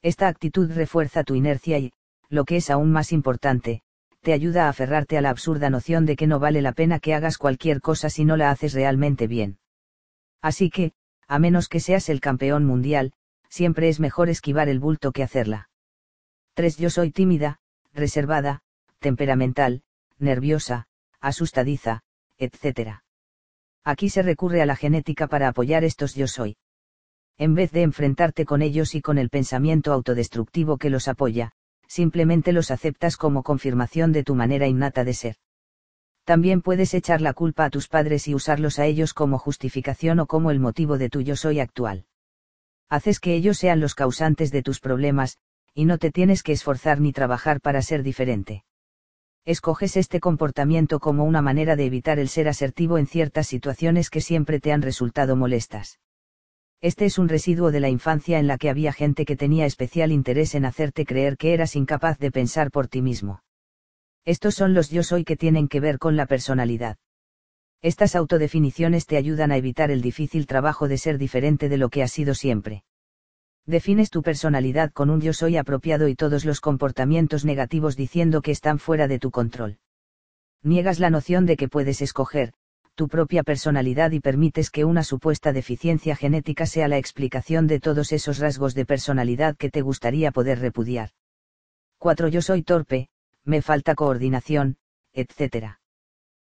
Esta 0.01 0.29
actitud 0.29 0.71
refuerza 0.73 1.23
tu 1.23 1.35
inercia 1.35 1.79
y, 1.79 1.93
lo 2.35 2.45
que 2.45 2.57
es 2.57 2.71
aún 2.71 2.91
más 2.91 3.13
importante, 3.13 3.83
te 4.23 4.33
ayuda 4.33 4.67
a 4.67 4.69
aferrarte 4.69 5.17
a 5.17 5.21
la 5.21 5.31
absurda 5.31 5.71
noción 5.71 6.07
de 6.07 6.17
que 6.17 6.27
no 6.27 6.39
vale 6.39 6.63
la 6.63 6.73
pena 6.73 6.99
que 6.99 7.15
hagas 7.15 7.39
cualquier 7.39 7.81
cosa 7.81 8.11
si 8.11 8.25
no 8.25 8.37
la 8.37 8.51
haces 8.51 8.73
realmente 8.73 9.27
bien. 9.27 9.59
Así 10.43 10.71
que, 10.71 10.93
a 11.29 11.39
menos 11.39 11.69
que 11.69 11.81
seas 11.81 12.09
el 12.09 12.21
campeón 12.21 12.65
mundial, 12.65 13.13
siempre 13.49 13.89
es 13.89 14.01
mejor 14.01 14.29
esquivar 14.29 14.69
el 14.69 14.81
bulto 14.81 15.13
que 15.13 15.23
hacerla. 15.23 15.69
3. 16.55 16.77
Yo 16.79 16.91
soy 16.91 17.11
tímida, 17.11 17.61
reservada, 17.93 18.61
temperamental, 18.99 19.83
nerviosa, 20.19 20.87
asustadiza, 21.21 22.03
etc. 22.39 23.01
Aquí 23.85 24.09
se 24.09 24.23
recurre 24.23 24.63
a 24.63 24.67
la 24.67 24.77
genética 24.77 25.27
para 25.27 25.49
apoyar 25.49 25.85
estos 25.85 26.15
yo 26.15 26.27
soy. 26.27 26.57
En 27.37 27.55
vez 27.55 27.73
de 27.73 27.83
enfrentarte 27.83 28.45
con 28.45 28.63
ellos 28.63 28.95
y 28.95 29.03
con 29.03 29.19
el 29.19 29.29
pensamiento 29.29 29.93
autodestructivo 29.93 30.79
que 30.79 30.91
los 30.91 31.09
apoya, 31.09 31.53
simplemente 31.95 32.51
los 32.51 32.73
aceptas 32.73 33.17
como 33.17 33.45
confirmación 33.45 34.11
de 34.11 34.25
tu 34.25 34.35
manera 34.35 34.67
innata 34.67 35.05
de 35.05 35.15
ser. 35.15 35.37
También 36.25 36.61
puedes 36.61 36.93
echar 36.93 37.21
la 37.21 37.35
culpa 37.35 37.67
a 37.67 37.71
tus 37.71 37.87
padres 37.87 38.27
y 38.27 38.35
usarlos 38.35 38.81
a 38.81 38.87
ellos 38.87 39.15
como 39.15 39.39
justificación 39.39 40.19
o 40.19 40.27
como 40.27 40.51
el 40.51 40.59
motivo 40.59 40.99
de 40.99 41.09
tu 41.09 41.21
yo 41.21 41.37
soy 41.37 41.61
actual. 41.61 42.07
Haces 42.89 43.21
que 43.21 43.37
ellos 43.37 43.59
sean 43.59 43.79
los 43.79 43.95
causantes 43.95 44.51
de 44.51 44.65
tus 44.65 44.81
problemas, 44.81 45.39
y 45.73 45.85
no 45.85 45.99
te 45.99 46.11
tienes 46.11 46.43
que 46.43 46.51
esforzar 46.51 47.01
ni 47.01 47.13
trabajar 47.13 47.61
para 47.61 47.81
ser 47.81 48.03
diferente. 48.03 48.65
Escoges 49.45 49.97
este 49.97 50.19
comportamiento 50.19 50.99
como 50.99 51.23
una 51.23 51.43
manera 51.43 51.77
de 51.77 51.87
evitar 51.87 52.19
el 52.19 52.29
ser 52.29 52.49
asertivo 52.49 52.99
en 52.99 53.07
ciertas 53.07 53.47
situaciones 53.47 54.11
que 54.11 54.21
siempre 54.21 54.59
te 54.59 54.73
han 54.73 54.83
resultado 54.83 55.37
molestas. 55.37 56.01
Este 56.85 57.07
es 57.07 57.19
un 57.19 57.31
residuo 57.31 57.71
de 57.71 57.81
la 57.81 57.89
infancia 57.89 58.39
en 58.39 58.47
la 58.47 58.59
que 58.59 58.69
había 58.69 58.93
gente 58.93 59.25
que 59.25 59.37
tenía 59.37 59.65
especial 59.65 60.13
interés 60.13 60.55
en 60.55 60.67
hacerte 60.67 61.07
creer 61.07 61.39
que 61.39 61.55
eras 61.55 61.77
incapaz 61.77 62.19
de 62.19 62.31
pensar 62.31 62.71
por 62.71 62.89
ti 62.89 63.01
mismo. 63.01 63.43
Estos 64.27 64.55
son 64.55 64.75
los 64.75 64.91
yo 64.91 65.03
soy 65.03 65.25
que 65.25 65.35
tienen 65.35 65.67
que 65.67 65.81
ver 65.81 65.99
con 65.99 66.15
la 66.15 66.27
personalidad. 66.27 66.99
Estas 67.81 68.15
autodefiniciones 68.15 69.07
te 69.07 69.17
ayudan 69.17 69.51
a 69.51 69.57
evitar 69.57 69.91
el 69.91 70.03
difícil 70.03 70.47
trabajo 70.47 70.87
de 70.87 70.99
ser 70.99 71.17
diferente 71.17 71.71
de 71.71 71.79
lo 71.79 71.89
que 71.89 72.03
has 72.03 72.13
sido 72.13 72.35
siempre. 72.35 72.85
Defines 73.65 74.11
tu 74.11 74.23
personalidad 74.23 74.93
con 74.93 75.09
un 75.09 75.23
yo 75.23 75.33
soy 75.33 75.57
apropiado 75.57 76.07
y 76.09 76.15
todos 76.15 76.45
los 76.45 76.61
comportamientos 76.61 77.47
negativos 77.47 77.97
diciendo 77.97 78.43
que 78.43 78.51
están 78.51 78.79
fuera 78.79 79.09
de 79.09 79.19
tu 79.19 79.31
control. 79.31 79.79
Niegas 80.63 81.01
la 81.01 81.09
noción 81.09 81.47
de 81.47 81.57
que 81.57 81.67
puedes 81.69 82.03
escoger, 82.03 82.53
tu 82.95 83.09
propia 83.09 83.43
personalidad 83.43 84.13
y 84.13 84.21
permites 84.21 84.71
que 84.71 84.85
una 84.85 85.03
supuesta 85.03 85.53
deficiencia 85.53 86.17
genética 86.17 86.67
sea 86.67 86.89
la 86.89 86.99
explicación 86.99 87.67
de 87.67 87.81
todos 87.81 88.13
esos 88.13 88.39
rasgos 88.39 88.75
de 88.75 88.87
personalidad 88.87 89.57
que 89.57 89.71
te 89.71 89.83
gustaría 89.83 90.31
poder 90.31 90.61
repudiar. 90.61 91.11
4. 91.99 92.29
Yo 92.29 92.41
soy 92.41 92.63
torpe, 92.63 93.09
me 93.45 93.63
falta 93.63 93.95
coordinación, 93.95 94.77
etc. 95.13 95.79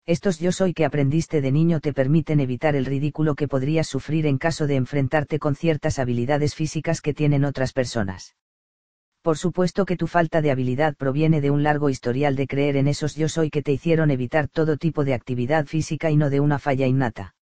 Estos 0.05 0.39
yo 0.39 0.51
soy 0.51 0.73
que 0.73 0.85
aprendiste 0.85 1.41
de 1.41 1.51
niño 1.51 1.81
te 1.81 1.93
permiten 1.93 2.39
evitar 2.39 2.75
el 2.75 2.85
ridículo 2.85 3.35
que 3.35 3.47
podrías 3.47 3.87
sufrir 3.87 4.25
en 4.25 4.37
caso 4.37 4.65
de 4.65 4.75
enfrentarte 4.75 5.39
con 5.39 5.55
ciertas 5.55 5.99
habilidades 5.99 6.55
físicas 6.55 7.01
que 7.01 7.13
tienen 7.13 7.45
otras 7.45 7.73
personas. 7.73 8.35
Por 9.21 9.37
supuesto 9.37 9.85
que 9.85 9.97
tu 9.97 10.07
falta 10.07 10.41
de 10.41 10.51
habilidad 10.51 10.95
proviene 10.95 11.41
de 11.41 11.51
un 11.51 11.61
largo 11.61 11.89
historial 11.89 12.35
de 12.35 12.47
creer 12.47 12.77
en 12.77 12.87
esos 12.87 13.15
yo 13.15 13.27
soy 13.27 13.49
que 13.49 13.61
te 13.61 13.73
hicieron 13.73 14.11
evitar 14.11 14.47
todo 14.47 14.77
tipo 14.77 15.03
de 15.03 15.13
actividad 15.13 15.65
física 15.65 16.09
y 16.09 16.15
no 16.15 16.29
de 16.29 16.39
una 16.39 16.57
falla 16.57 16.87
innata. 16.87 17.35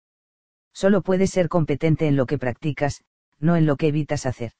Solo 0.73 1.01
puedes 1.01 1.29
ser 1.29 1.49
competente 1.49 2.07
en 2.07 2.15
lo 2.15 2.25
que 2.25 2.39
practicas, 2.39 3.03
no 3.39 3.55
en 3.55 3.65
lo 3.65 3.75
que 3.75 3.87
evitas 3.87 4.25
hacer. 4.25 4.53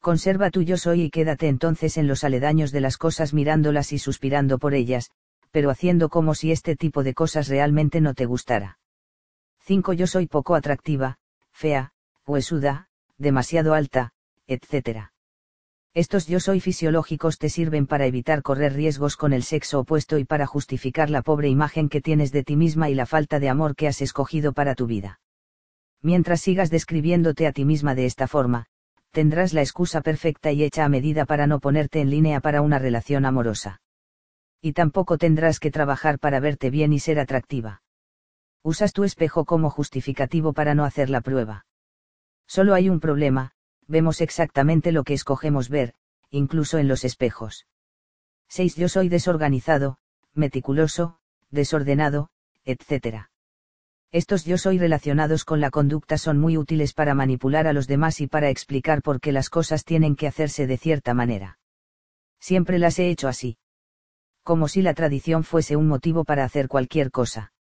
Conserva 0.00 0.50
tu 0.50 0.62
yo 0.62 0.78
soy 0.78 1.02
y 1.02 1.10
quédate 1.10 1.48
entonces 1.48 1.96
en 1.96 2.08
los 2.08 2.24
aledaños 2.24 2.72
de 2.72 2.80
las 2.80 2.96
cosas 2.96 3.34
mirándolas 3.34 3.92
y 3.92 3.98
suspirando 3.98 4.58
por 4.58 4.74
ellas, 4.74 5.10
pero 5.50 5.70
haciendo 5.70 6.08
como 6.08 6.34
si 6.34 6.50
este 6.50 6.76
tipo 6.76 7.02
de 7.02 7.14
cosas 7.14 7.48
realmente 7.48 8.00
no 8.00 8.14
te 8.14 8.24
gustara. 8.24 8.78
5. 9.60 9.92
Yo 9.92 10.06
soy 10.06 10.26
poco 10.26 10.54
atractiva, 10.54 11.18
fea, 11.52 11.92
huesuda, 12.26 12.88
demasiado 13.16 13.74
alta, 13.74 14.12
etc. 14.48 15.11
Estos 15.94 16.26
yo 16.26 16.40
soy 16.40 16.60
fisiológicos 16.60 17.36
te 17.36 17.50
sirven 17.50 17.86
para 17.86 18.06
evitar 18.06 18.40
correr 18.40 18.72
riesgos 18.72 19.16
con 19.16 19.34
el 19.34 19.42
sexo 19.42 19.80
opuesto 19.80 20.18
y 20.18 20.24
para 20.24 20.46
justificar 20.46 21.10
la 21.10 21.20
pobre 21.20 21.50
imagen 21.50 21.90
que 21.90 22.00
tienes 22.00 22.32
de 22.32 22.42
ti 22.44 22.56
misma 22.56 22.88
y 22.88 22.94
la 22.94 23.04
falta 23.04 23.38
de 23.40 23.50
amor 23.50 23.76
que 23.76 23.88
has 23.88 24.00
escogido 24.00 24.54
para 24.54 24.74
tu 24.74 24.86
vida. 24.86 25.20
Mientras 26.00 26.40
sigas 26.40 26.70
describiéndote 26.70 27.46
a 27.46 27.52
ti 27.52 27.66
misma 27.66 27.94
de 27.94 28.06
esta 28.06 28.26
forma, 28.26 28.66
tendrás 29.10 29.52
la 29.52 29.60
excusa 29.60 30.00
perfecta 30.00 30.50
y 30.50 30.64
hecha 30.64 30.86
a 30.86 30.88
medida 30.88 31.26
para 31.26 31.46
no 31.46 31.60
ponerte 31.60 32.00
en 32.00 32.08
línea 32.08 32.40
para 32.40 32.62
una 32.62 32.78
relación 32.78 33.26
amorosa. 33.26 33.82
Y 34.62 34.72
tampoco 34.72 35.18
tendrás 35.18 35.60
que 35.60 35.70
trabajar 35.70 36.18
para 36.18 36.40
verte 36.40 36.70
bien 36.70 36.94
y 36.94 37.00
ser 37.00 37.20
atractiva. 37.20 37.82
Usas 38.62 38.94
tu 38.94 39.04
espejo 39.04 39.44
como 39.44 39.68
justificativo 39.68 40.54
para 40.54 40.74
no 40.74 40.84
hacer 40.86 41.10
la 41.10 41.20
prueba. 41.20 41.66
Solo 42.46 42.72
hay 42.72 42.88
un 42.88 42.98
problema, 42.98 43.52
vemos 43.92 44.22
exactamente 44.22 44.90
lo 44.90 45.04
que 45.04 45.12
escogemos 45.12 45.68
ver, 45.68 45.92
incluso 46.30 46.78
en 46.78 46.88
los 46.88 47.04
espejos. 47.04 47.66
6. 48.48 48.76
Yo 48.76 48.88
soy 48.88 49.10
desorganizado, 49.10 49.98
meticuloso, 50.32 51.18
desordenado, 51.50 52.30
etc. 52.64 53.26
Estos 54.10 54.44
yo 54.46 54.56
soy 54.56 54.78
relacionados 54.78 55.44
con 55.44 55.60
la 55.60 55.70
conducta 55.70 56.16
son 56.16 56.38
muy 56.38 56.56
útiles 56.56 56.94
para 56.94 57.14
manipular 57.14 57.66
a 57.66 57.74
los 57.74 57.86
demás 57.86 58.20
y 58.22 58.26
para 58.26 58.48
explicar 58.48 59.02
por 59.02 59.20
qué 59.20 59.30
las 59.30 59.50
cosas 59.50 59.84
tienen 59.84 60.16
que 60.16 60.26
hacerse 60.26 60.66
de 60.66 60.78
cierta 60.78 61.12
manera. 61.12 61.58
Siempre 62.40 62.78
las 62.78 62.98
he 62.98 63.10
hecho 63.10 63.28
así. 63.28 63.58
Como 64.42 64.68
si 64.68 64.80
la 64.80 64.94
tradición 64.94 65.44
fuese 65.44 65.76
un 65.76 65.86
motivo 65.86 66.24
para 66.24 66.44
hacer 66.44 66.66
cualquier 66.66 67.10
cosa. 67.10 67.52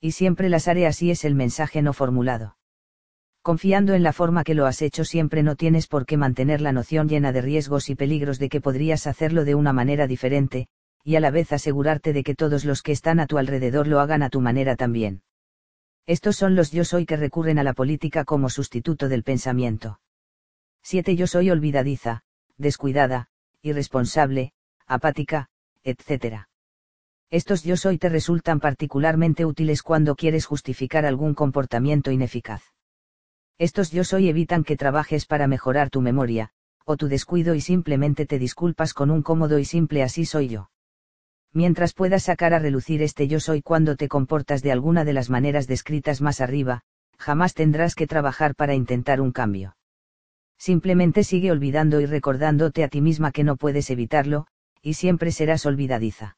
Y 0.00 0.12
siempre 0.12 0.48
las 0.48 0.68
haré 0.68 0.86
así 0.86 1.10
es 1.10 1.24
el 1.26 1.34
mensaje 1.34 1.82
no 1.82 1.92
formulado. 1.92 2.56
Confiando 3.42 3.94
en 3.94 4.02
la 4.02 4.12
forma 4.12 4.44
que 4.44 4.54
lo 4.54 4.66
has 4.66 4.82
hecho 4.82 5.04
siempre 5.04 5.42
no 5.42 5.56
tienes 5.56 5.86
por 5.86 6.04
qué 6.04 6.18
mantener 6.18 6.60
la 6.60 6.72
noción 6.72 7.08
llena 7.08 7.32
de 7.32 7.40
riesgos 7.40 7.88
y 7.88 7.94
peligros 7.94 8.38
de 8.38 8.50
que 8.50 8.60
podrías 8.60 9.06
hacerlo 9.06 9.46
de 9.46 9.54
una 9.54 9.72
manera 9.72 10.06
diferente, 10.06 10.68
y 11.04 11.16
a 11.16 11.20
la 11.20 11.30
vez 11.30 11.52
asegurarte 11.52 12.12
de 12.12 12.22
que 12.22 12.34
todos 12.34 12.66
los 12.66 12.82
que 12.82 12.92
están 12.92 13.18
a 13.18 13.26
tu 13.26 13.38
alrededor 13.38 13.86
lo 13.86 14.00
hagan 14.00 14.22
a 14.22 14.28
tu 14.28 14.42
manera 14.42 14.76
también. 14.76 15.22
Estos 16.06 16.36
son 16.36 16.54
los 16.54 16.70
yo 16.70 16.84
soy 16.84 17.06
que 17.06 17.16
recurren 17.16 17.58
a 17.58 17.62
la 17.62 17.72
política 17.72 18.24
como 18.24 18.50
sustituto 18.50 19.08
del 19.08 19.22
pensamiento. 19.22 20.00
7. 20.82 21.16
Yo 21.16 21.26
soy 21.26 21.50
olvidadiza, 21.50 22.24
descuidada, 22.58 23.28
irresponsable, 23.62 24.52
apática, 24.86 25.48
etc. 25.82 26.44
Estos 27.30 27.62
yo 27.62 27.76
soy 27.76 27.96
te 27.96 28.10
resultan 28.10 28.60
particularmente 28.60 29.46
útiles 29.46 29.82
cuando 29.82 30.14
quieres 30.14 30.44
justificar 30.44 31.06
algún 31.06 31.34
comportamiento 31.34 32.10
ineficaz. 32.10 32.62
Estos 33.60 33.92
yo 33.92 34.02
soy 34.02 34.28
evitan 34.28 34.64
que 34.64 34.76
trabajes 34.76 35.24
para 35.24 35.46
mejorar 35.46 35.90
tu 35.90 36.00
memoria, 36.00 36.50
o 36.84 36.96
tu 36.96 37.06
descuido 37.06 37.54
y 37.54 37.60
simplemente 37.60 38.26
te 38.26 38.40
disculpas 38.40 38.94
con 38.94 39.12
un 39.12 39.22
cómodo 39.22 39.60
y 39.60 39.64
simple 39.64 40.02
así 40.02 40.24
soy 40.24 40.48
yo 40.48 40.70
mientras 41.52 41.94
puedas 41.94 42.24
sacar 42.24 42.54
a 42.54 42.58
relucir 42.58 43.02
este 43.02 43.26
yo 43.28 43.40
soy 43.40 43.62
cuando 43.62 43.96
te 43.96 44.08
comportas 44.08 44.62
de 44.62 44.72
alguna 44.72 45.04
de 45.04 45.12
las 45.12 45.30
maneras 45.30 45.66
descritas 45.66 46.20
más 46.20 46.40
arriba, 46.40 46.82
jamás 47.18 47.54
tendrás 47.54 47.94
que 47.94 48.06
trabajar 48.06 48.54
para 48.54 48.74
intentar 48.74 49.20
un 49.20 49.32
cambio. 49.32 49.76
Simplemente 50.58 51.24
sigue 51.24 51.50
olvidando 51.50 52.00
y 52.00 52.06
recordándote 52.06 52.84
a 52.84 52.88
ti 52.88 53.00
misma 53.00 53.32
que 53.32 53.44
no 53.44 53.56
puedes 53.56 53.90
evitarlo, 53.90 54.46
y 54.82 54.94
siempre 54.94 55.32
serás 55.32 55.66
olvidadiza. 55.66 56.36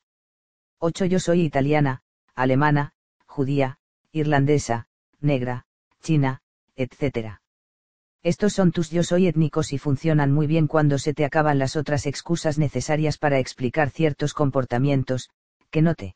8. 0.79 1.05
Yo 1.07 1.21
soy 1.21 1.43
italiana, 1.43 2.03
alemana, 2.35 2.93
judía, 3.27 3.79
irlandesa, 4.13 4.87
negra, 5.21 5.67
china, 6.01 6.42
etc. 6.77 7.39
Estos 8.23 8.53
son 8.53 8.71
tus 8.71 8.91
yo 8.91 9.03
soy 9.03 9.27
étnicos 9.27 9.73
y 9.73 9.79
funcionan 9.79 10.31
muy 10.33 10.47
bien 10.47 10.69
cuando 10.69 10.99
se 10.99 11.13
te 11.13 11.25
acaban 11.25 11.59
las 11.59 11.75
otras 11.75 12.07
excusas 12.07 12.57
necesarias 12.57 13.19
para 13.19 13.39
explicar 13.39 13.91
ciertos 13.91 14.33
comportamientos, 14.33 15.29
que 15.71 15.83
no 15.83 15.95
te 15.95 16.15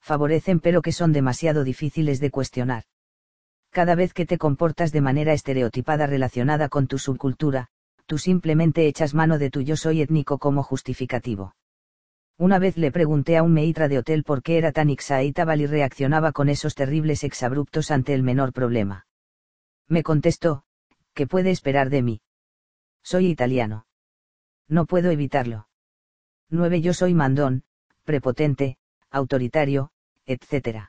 favorecen 0.00 0.60
pero 0.60 0.82
que 0.82 0.92
son 0.92 1.12
demasiado 1.12 1.64
difíciles 1.64 2.20
de 2.20 2.30
cuestionar. 2.30 2.84
Cada 3.70 3.96
vez 3.96 4.14
que 4.14 4.24
te 4.24 4.38
comportas 4.38 4.92
de 4.92 5.00
manera 5.00 5.32
estereotipada 5.32 6.06
relacionada 6.06 6.68
con 6.68 6.86
tu 6.86 6.98
subcultura, 6.98 7.66
tú 8.06 8.18
simplemente 8.18 8.86
echas 8.86 9.12
mano 9.12 9.38
de 9.38 9.50
tu 9.50 9.62
yo 9.62 9.76
soy 9.76 10.02
étnico 10.02 10.38
como 10.38 10.62
justificativo. 10.62 11.56
Una 12.38 12.58
vez 12.58 12.76
le 12.76 12.92
pregunté 12.92 13.36
a 13.36 13.42
un 13.42 13.52
meitra 13.52 13.88
de 13.88 13.98
hotel 13.98 14.22
por 14.22 14.42
qué 14.42 14.58
era 14.58 14.70
tan 14.70 14.90
exaitable 14.90 15.64
y 15.64 15.66
reaccionaba 15.66 16.32
con 16.32 16.48
esos 16.48 16.74
terribles 16.74 17.24
exabruptos 17.24 17.90
ante 17.90 18.14
el 18.14 18.22
menor 18.22 18.52
problema. 18.52 19.05
Me 19.88 20.02
contestó, 20.02 20.64
¿qué 21.14 21.26
puede 21.26 21.50
esperar 21.50 21.90
de 21.90 22.02
mí? 22.02 22.20
Soy 23.02 23.26
italiano. 23.26 23.86
No 24.68 24.86
puedo 24.86 25.10
evitarlo. 25.10 25.68
9. 26.50 26.80
Yo 26.80 26.92
soy 26.92 27.14
mandón, 27.14 27.64
prepotente, 28.04 28.78
autoritario, 29.10 29.90
etc. 30.26 30.88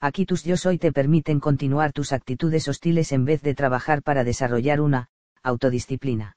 Aquí 0.00 0.26
tus 0.26 0.44
yo 0.44 0.56
soy 0.56 0.78
te 0.78 0.92
permiten 0.92 1.40
continuar 1.40 1.92
tus 1.92 2.12
actitudes 2.12 2.68
hostiles 2.68 3.10
en 3.12 3.24
vez 3.24 3.42
de 3.42 3.54
trabajar 3.54 4.02
para 4.02 4.22
desarrollar 4.22 4.80
una, 4.80 5.08
autodisciplina. 5.42 6.36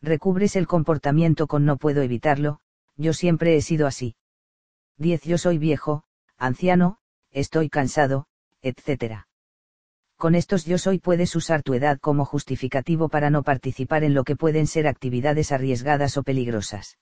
Recubres 0.00 0.56
el 0.56 0.66
comportamiento 0.66 1.46
con 1.46 1.64
no 1.64 1.76
puedo 1.76 2.02
evitarlo, 2.02 2.60
yo 2.96 3.12
siempre 3.12 3.56
he 3.56 3.62
sido 3.62 3.86
así. 3.86 4.16
10. 4.96 5.22
Yo 5.22 5.38
soy 5.38 5.58
viejo, 5.58 6.04
anciano, 6.36 6.98
estoy 7.30 7.68
cansado, 7.68 8.26
etc. 8.62 9.27
Con 10.18 10.34
estos 10.34 10.64
yo 10.64 10.78
soy 10.78 10.98
puedes 10.98 11.36
usar 11.36 11.62
tu 11.62 11.74
edad 11.74 12.00
como 12.00 12.24
justificativo 12.24 13.08
para 13.08 13.30
no 13.30 13.44
participar 13.44 14.02
en 14.02 14.14
lo 14.14 14.24
que 14.24 14.34
pueden 14.34 14.66
ser 14.66 14.88
actividades 14.88 15.52
arriesgadas 15.52 16.16
o 16.16 16.24
peligrosas. 16.24 16.98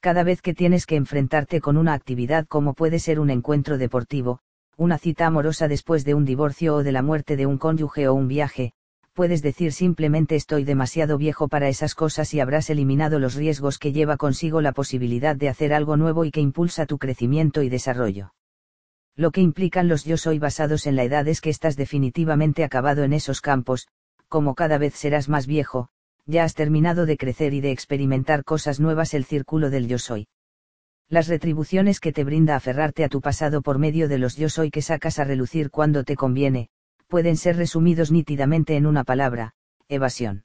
Cada 0.00 0.24
vez 0.24 0.42
que 0.42 0.52
tienes 0.52 0.84
que 0.84 0.96
enfrentarte 0.96 1.60
con 1.60 1.76
una 1.76 1.92
actividad 1.92 2.44
como 2.48 2.74
puede 2.74 2.98
ser 2.98 3.20
un 3.20 3.30
encuentro 3.30 3.78
deportivo, 3.78 4.40
una 4.76 4.98
cita 4.98 5.26
amorosa 5.26 5.68
después 5.68 6.04
de 6.04 6.14
un 6.14 6.24
divorcio 6.24 6.74
o 6.74 6.82
de 6.82 6.90
la 6.90 7.02
muerte 7.02 7.36
de 7.36 7.46
un 7.46 7.56
cónyuge 7.56 8.08
o 8.08 8.14
un 8.14 8.26
viaje, 8.26 8.72
puedes 9.12 9.40
decir 9.40 9.72
simplemente 9.72 10.34
estoy 10.34 10.64
demasiado 10.64 11.18
viejo 11.18 11.46
para 11.46 11.68
esas 11.68 11.94
cosas 11.94 12.34
y 12.34 12.40
habrás 12.40 12.68
eliminado 12.68 13.20
los 13.20 13.36
riesgos 13.36 13.78
que 13.78 13.92
lleva 13.92 14.16
consigo 14.16 14.60
la 14.60 14.72
posibilidad 14.72 15.36
de 15.36 15.50
hacer 15.50 15.72
algo 15.72 15.96
nuevo 15.96 16.24
y 16.24 16.32
que 16.32 16.40
impulsa 16.40 16.84
tu 16.84 16.98
crecimiento 16.98 17.62
y 17.62 17.68
desarrollo 17.68 18.32
lo 19.16 19.30
que 19.30 19.40
implican 19.40 19.88
los 19.88 20.04
yo 20.04 20.16
soy 20.16 20.38
basados 20.38 20.86
en 20.86 20.96
la 20.96 21.04
edad 21.04 21.28
es 21.28 21.40
que 21.40 21.50
estás 21.50 21.76
definitivamente 21.76 22.64
acabado 22.64 23.04
en 23.04 23.12
esos 23.12 23.40
campos, 23.40 23.86
como 24.28 24.54
cada 24.54 24.78
vez 24.78 24.94
serás 24.94 25.28
más 25.28 25.46
viejo, 25.46 25.88
ya 26.26 26.44
has 26.44 26.54
terminado 26.54 27.06
de 27.06 27.16
crecer 27.16 27.54
y 27.54 27.60
de 27.60 27.70
experimentar 27.70 28.44
cosas 28.44 28.80
nuevas 28.80 29.14
el 29.14 29.24
círculo 29.24 29.70
del 29.70 29.86
yo 29.86 29.98
soy. 29.98 30.26
Las 31.08 31.28
retribuciones 31.28 32.00
que 32.00 32.12
te 32.12 32.24
brinda 32.24 32.56
aferrarte 32.56 33.04
a 33.04 33.08
tu 33.08 33.20
pasado 33.20 33.62
por 33.62 33.78
medio 33.78 34.08
de 34.08 34.18
los 34.18 34.36
yo 34.36 34.48
soy 34.48 34.70
que 34.70 34.82
sacas 34.82 35.18
a 35.18 35.24
relucir 35.24 35.70
cuando 35.70 36.02
te 36.02 36.16
conviene, 36.16 36.70
pueden 37.06 37.36
ser 37.36 37.56
resumidos 37.56 38.10
nítidamente 38.10 38.76
en 38.76 38.86
una 38.86 39.04
palabra, 39.04 39.52
evasión. 39.88 40.44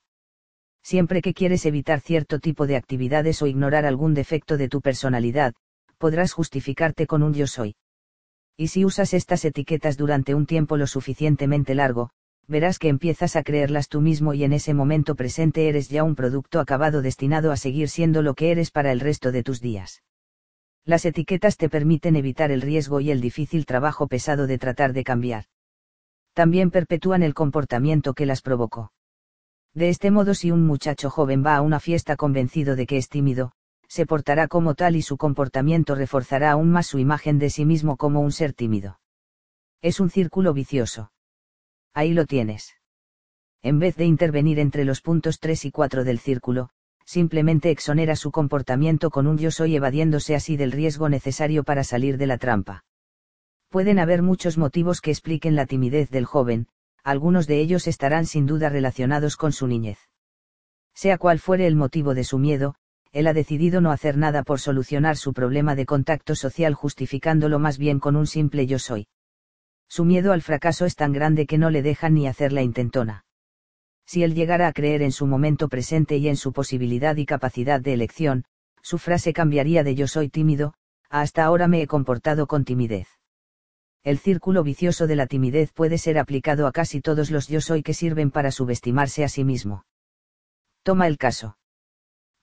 Siempre 0.83 1.21
que 1.21 1.33
quieres 1.33 1.65
evitar 1.65 2.01
cierto 2.01 2.39
tipo 2.39 2.67
de 2.67 2.75
actividades 2.75 3.41
o 3.41 3.47
ignorar 3.47 3.85
algún 3.85 4.13
defecto 4.13 4.57
de 4.57 4.69
tu 4.69 4.81
personalidad, 4.81 5.53
podrás 5.97 6.33
justificarte 6.33 7.07
con 7.07 7.23
un 7.23 7.33
yo 7.33 7.47
soy. 7.47 7.75
Y 8.59 8.67
si 8.67 8.83
usas 8.83 9.13
estas 9.13 9.45
etiquetas 9.45 9.95
durante 9.95 10.35
un 10.35 10.45
tiempo 10.45 10.75
lo 10.75 10.85
suficientemente 10.85 11.75
largo, 11.75 12.09
verás 12.45 12.77
que 12.77 12.89
empiezas 12.89 13.37
a 13.37 13.43
creerlas 13.43 13.87
tú 13.87 14.01
mismo 14.01 14.33
y 14.33 14.43
en 14.43 14.51
ese 14.51 14.73
momento 14.73 15.15
presente 15.15 15.69
eres 15.69 15.87
ya 15.87 16.03
un 16.03 16.13
producto 16.13 16.59
acabado 16.59 17.01
destinado 17.01 17.53
a 17.53 17.55
seguir 17.55 17.87
siendo 17.87 18.21
lo 18.21 18.33
que 18.33 18.51
eres 18.51 18.69
para 18.69 18.91
el 18.91 18.99
resto 18.99 19.31
de 19.31 19.43
tus 19.43 19.61
días. 19.61 20.03
Las 20.83 21.05
etiquetas 21.05 21.55
te 21.55 21.69
permiten 21.69 22.17
evitar 22.17 22.51
el 22.51 22.61
riesgo 22.61 22.99
y 22.99 23.11
el 23.11 23.21
difícil 23.21 23.65
trabajo 23.65 24.09
pesado 24.09 24.45
de 24.45 24.57
tratar 24.57 24.91
de 24.91 25.05
cambiar. 25.05 25.45
También 26.33 26.69
perpetúan 26.69 27.23
el 27.23 27.33
comportamiento 27.33 28.13
que 28.13 28.25
las 28.25 28.41
provocó. 28.41 28.91
De 29.73 29.87
este 29.87 30.11
modo 30.11 30.33
si 30.33 30.51
un 30.51 30.65
muchacho 30.65 31.09
joven 31.09 31.45
va 31.45 31.55
a 31.55 31.61
una 31.61 31.79
fiesta 31.79 32.17
convencido 32.17 32.75
de 32.75 32.87
que 32.87 32.97
es 32.97 33.07
tímido, 33.07 33.53
se 33.89 34.05
portará 34.05 34.47
como 34.47 34.75
tal 34.75 34.95
y 34.95 35.01
su 35.01 35.17
comportamiento 35.17 35.95
reforzará 35.95 36.51
aún 36.51 36.69
más 36.69 36.85
su 36.85 36.99
imagen 36.99 37.39
de 37.39 37.49
sí 37.49 37.65
mismo 37.65 37.97
como 37.97 38.21
un 38.21 38.31
ser 38.31 38.53
tímido. 38.53 38.99
Es 39.81 39.99
un 39.99 40.11
círculo 40.11 40.53
vicioso. 40.53 41.11
Ahí 41.93 42.13
lo 42.13 42.25
tienes. 42.25 42.75
En 43.63 43.79
vez 43.79 43.95
de 43.97 44.05
intervenir 44.05 44.59
entre 44.59 44.85
los 44.85 45.01
puntos 45.01 45.39
3 45.39 45.65
y 45.65 45.71
4 45.71 46.03
del 46.03 46.19
círculo, 46.19 46.69
simplemente 47.03 47.71
exonera 47.71 48.15
su 48.15 48.31
comportamiento 48.31 49.09
con 49.09 49.25
un 49.25 49.39
yo 49.39 49.49
soy 49.49 49.75
evadiéndose 49.75 50.35
así 50.35 50.55
del 50.55 50.71
riesgo 50.71 51.09
necesario 51.09 51.63
para 51.63 51.83
salir 51.83 52.17
de 52.17 52.27
la 52.27 52.37
trampa. 52.37 52.85
Pueden 53.69 53.97
haber 53.97 54.21
muchos 54.21 54.57
motivos 54.57 55.01
que 55.01 55.11
expliquen 55.11 55.55
la 55.55 55.65
timidez 55.65 56.11
del 56.11 56.25
joven, 56.25 56.67
algunos 57.03 57.47
de 57.47 57.59
ellos 57.59 57.87
estarán 57.87 58.27
sin 58.27 58.45
duda 58.45 58.69
relacionados 58.69 59.35
con 59.35 59.51
su 59.51 59.65
niñez. 59.65 59.97
Sea 60.93 61.17
cual 61.17 61.39
fuere 61.39 61.65
el 61.65 61.75
motivo 61.75 62.13
de 62.13 62.23
su 62.23 62.37
miedo, 62.37 62.75
él 63.11 63.25
ha 63.27 63.33
decidido 63.33 63.81
no 63.81 63.91
hacer 63.91 64.17
nada 64.17 64.43
por 64.43 64.59
solucionar 64.59 65.17
su 65.17 65.33
problema 65.33 65.75
de 65.75 65.85
contacto 65.85 66.35
social 66.35 66.75
justificándolo 66.75 67.57
más 67.57 67.77
bien 67.77 67.99
con 67.99 68.15
un 68.15 68.27
simple 68.27 68.67
yo 68.67 68.77
soy. 68.77 69.07
Su 69.87 70.05
miedo 70.05 70.31
al 70.31 70.43
fracaso 70.43 70.85
es 70.85 70.95
tan 70.95 71.11
grande 71.11 71.47
que 71.47 71.57
no 71.57 71.71
le 71.71 71.81
deja 71.81 72.09
ni 72.09 72.27
hacer 72.27 72.53
la 72.53 72.61
intentona. 72.61 73.25
Si 74.05 74.23
él 74.23 74.35
llegara 74.35 74.67
a 74.67 74.73
creer 74.73 75.01
en 75.01 75.11
su 75.11 75.25
momento 75.25 75.69
presente 75.69 76.17
y 76.17 76.27
en 76.27 76.35
su 76.35 76.53
posibilidad 76.53 77.15
y 77.15 77.25
capacidad 77.25 77.81
de 77.81 77.93
elección, 77.93 78.45
su 78.81 78.99
frase 78.99 79.33
cambiaría 79.33 79.83
de 79.83 79.95
yo 79.95 80.07
soy 80.07 80.29
tímido, 80.29 80.73
a 81.09 81.21
hasta 81.21 81.43
ahora 81.43 81.67
me 81.67 81.81
he 81.81 81.87
comportado 81.87 82.45
con 82.45 82.65
timidez. 82.65 83.07
El 84.03 84.19
círculo 84.19 84.63
vicioso 84.63 85.07
de 85.07 85.15
la 85.15 85.27
timidez 85.27 85.73
puede 85.73 85.97
ser 85.97 86.19
aplicado 86.19 86.67
a 86.67 86.71
casi 86.71 87.01
todos 87.01 87.31
los 87.31 87.47
yo 87.47 87.59
soy 87.59 87.81
que 87.81 87.93
sirven 87.93 88.31
para 88.31 88.51
subestimarse 88.51 89.23
a 89.23 89.29
sí 89.29 89.43
mismo. 89.43 89.83
Toma 90.83 91.07
el 91.07 91.17
caso 91.17 91.58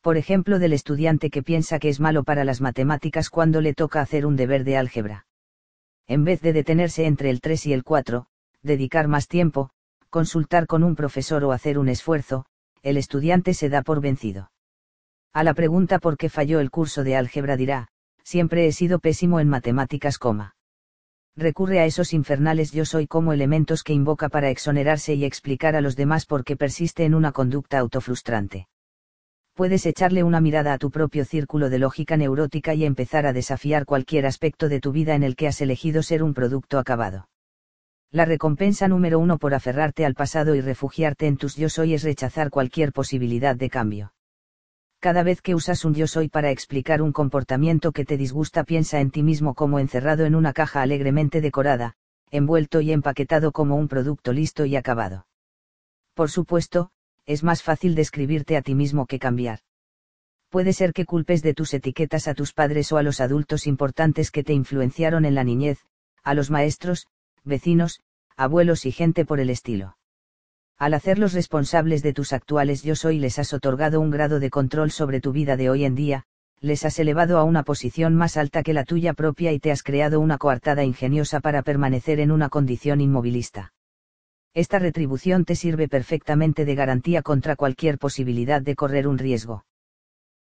por 0.07 0.18
ejemplo 0.18 0.60
del 0.60 0.73
estudiante 0.73 1.31
que 1.31 1.43
piensa 1.43 1.81
que 1.81 1.89
es 1.89 1.99
malo 1.99 2.23
para 2.23 2.44
las 2.44 2.60
matemáticas 2.60 3.28
cuando 3.28 3.60
le 3.60 3.75
toca 3.75 4.01
hacer 4.01 4.25
un 4.25 4.36
deber 4.36 4.62
de 4.62 4.76
álgebra. 4.76 5.26
En 6.07 6.23
vez 6.23 6.41
de 6.43 6.52
detenerse 6.52 7.07
entre 7.07 7.28
el 7.28 7.41
3 7.41 7.67
y 7.67 7.73
el 7.73 7.83
4, 7.83 8.28
dedicar 8.62 9.09
más 9.09 9.26
tiempo, 9.26 9.70
consultar 10.09 10.68
con 10.68 10.85
un 10.85 10.94
profesor 10.94 11.43
o 11.43 11.51
hacer 11.51 11.76
un 11.76 11.89
esfuerzo, 11.89 12.47
el 12.85 12.99
estudiante 12.99 13.52
se 13.52 13.68
da 13.68 13.83
por 13.83 14.01
vencido. 14.01 14.52
A 15.33 15.43
la 15.43 15.55
pregunta 15.55 15.99
por 15.99 16.17
qué 16.17 16.28
falló 16.28 16.60
el 16.60 16.70
curso 16.70 17.02
de 17.02 17.17
álgebra 17.17 17.57
dirá, 17.57 17.89
siempre 18.23 18.68
he 18.68 18.70
sido 18.70 19.01
pésimo 19.01 19.41
en 19.41 19.49
matemáticas. 19.49 20.20
Recurre 21.35 21.81
a 21.81 21.85
esos 21.85 22.12
infernales 22.12 22.70
yo 22.70 22.85
soy 22.85 23.09
como 23.09 23.33
elementos 23.33 23.83
que 23.83 23.93
invoca 23.93 24.28
para 24.28 24.51
exonerarse 24.51 25.15
y 25.15 25.25
explicar 25.25 25.75
a 25.75 25.81
los 25.81 25.97
demás 25.97 26.26
por 26.26 26.44
qué 26.44 26.55
persiste 26.55 27.05
en 27.05 27.17
una 27.17 27.33
conducta 27.33 27.81
autofrustrante 27.81 28.68
puedes 29.57 29.86
echarle 29.86 30.23
una 30.23 30.43
mirada 30.43 30.75
a 30.75 30.78
tu 30.78 30.91
propio 30.91 31.25
círculo 31.25 31.70
de 31.70 31.78
lógica 31.78 32.18
neurótica 32.18 32.75
y 32.75 32.85
empezar 32.85 33.26
a 33.26 33.33
desafiar 33.33 33.86
cualquier 33.86 34.26
aspecto 34.26 34.68
de 34.68 34.81
tu 34.81 34.93
vida 34.93 35.15
en 35.15 35.23
el 35.23 35.35
que 35.35 35.49
has 35.49 35.62
elegido 35.62 36.02
ser 36.02 36.23
un 36.23 36.35
producto 36.35 36.78
acabado. 36.78 37.31
La 38.12 38.26
recompensa 38.26 38.86
número 38.86 39.18
uno 39.18 39.39
por 39.39 39.55
aferrarte 39.55 40.05
al 40.05 40.15
pasado 40.15 40.55
y 40.55 40.60
refugiarte 40.60 41.26
en 41.26 41.39
tus 41.39 41.57
yo 41.57 41.70
soy 41.70 41.94
es 41.94 42.02
rechazar 42.02 42.51
cualquier 42.51 42.93
posibilidad 42.93 43.57
de 43.57 43.70
cambio. 43.70 44.12
Cada 45.01 45.23
vez 45.23 45.41
que 45.41 45.55
usas 45.55 45.86
un 45.86 45.94
yo 45.94 46.07
soy 46.07 46.28
para 46.28 46.51
explicar 46.51 47.01
un 47.01 47.12
comportamiento 47.12 47.93
que 47.93 48.05
te 48.05 48.18
disgusta 48.18 48.62
piensa 48.62 49.01
en 49.01 49.10
ti 49.10 49.23
mismo 49.23 49.55
como 49.55 49.78
encerrado 49.78 50.26
en 50.26 50.35
una 50.35 50.52
caja 50.52 50.83
alegremente 50.83 51.41
decorada, 51.41 51.94
envuelto 52.31 52.83
y 52.83 52.93
empaquetado 52.93 53.52
como 53.52 53.76
un 53.76 53.89
producto 53.89 54.35
listo 54.35 54.67
y 54.67 54.76
acabado. 54.76 55.26
Por 56.12 56.31
supuesto, 56.31 56.91
es 57.27 57.43
más 57.43 57.63
fácil 57.63 57.95
describirte 57.95 58.57
a 58.57 58.63
ti 58.63 58.75
mismo 58.75 59.07
que 59.07 59.19
cambiar. 59.19 59.59
Puede 60.49 60.73
ser 60.73 60.93
que 60.93 61.05
culpes 61.05 61.43
de 61.43 61.55
tus 61.55 61.75
etiquetas 61.75 62.29
a 62.29 62.35
tus 62.35 62.53
padres 62.53 62.93
o 62.93 62.99
a 62.99 63.03
los 63.03 63.21
adultos 63.21 63.67
importantes 63.67 64.31
que 64.31 64.45
te 64.45 64.53
influenciaron 64.53 65.25
en 65.25 65.35
la 65.35 65.43
niñez, 65.43 65.81
a 66.23 66.35
los 66.35 66.51
maestros, 66.51 67.07
vecinos, 67.45 68.01
abuelos 68.37 68.87
y 68.87 68.93
gente 68.93 69.25
por 69.25 69.41
el 69.41 69.51
estilo. 69.51 69.97
Al 70.79 70.95
hacerlos 70.95 71.33
responsables 71.33 72.03
de 72.03 72.13
tus 72.13 72.33
actuales 72.33 72.83
yo 72.83 72.95
soy 72.95 73.19
les 73.19 73.39
has 73.39 73.53
otorgado 73.53 74.01
un 74.01 74.11
grado 74.11 74.39
de 74.39 74.51
control 74.51 74.91
sobre 74.91 75.21
tu 75.21 75.33
vida 75.33 75.57
de 75.57 75.69
hoy 75.69 75.85
en 75.85 75.95
día, 75.95 76.25
les 76.61 76.85
has 76.85 76.99
elevado 76.99 77.39
a 77.39 77.45
una 77.45 77.65
posición 77.65 78.15
más 78.15 78.37
alta 78.37 78.63
que 78.63 78.73
la 78.73 78.85
tuya 78.85 79.15
propia 79.15 79.53
y 79.53 79.59
te 79.59 79.73
has 79.73 79.83
creado 79.83 80.21
una 80.21 80.39
coartada 80.39 80.85
ingeniosa 80.85 81.41
para 81.41 81.63
permanecer 81.63 82.21
en 82.21 82.31
una 82.31 82.49
condición 82.51 83.01
inmovilista 83.01 83.73
esta 84.57 84.78
retribución 84.78 85.44
te 85.44 85.55
sirve 85.55 85.86
perfectamente 85.86 86.65
de 86.65 86.75
garantía 86.75 87.20
contra 87.20 87.57
cualquier 87.57 87.99
posibilidad 87.99 88.62
de 88.62 88.75
correr 88.75 89.07
un 89.07 89.18
riesgo. 89.18 89.67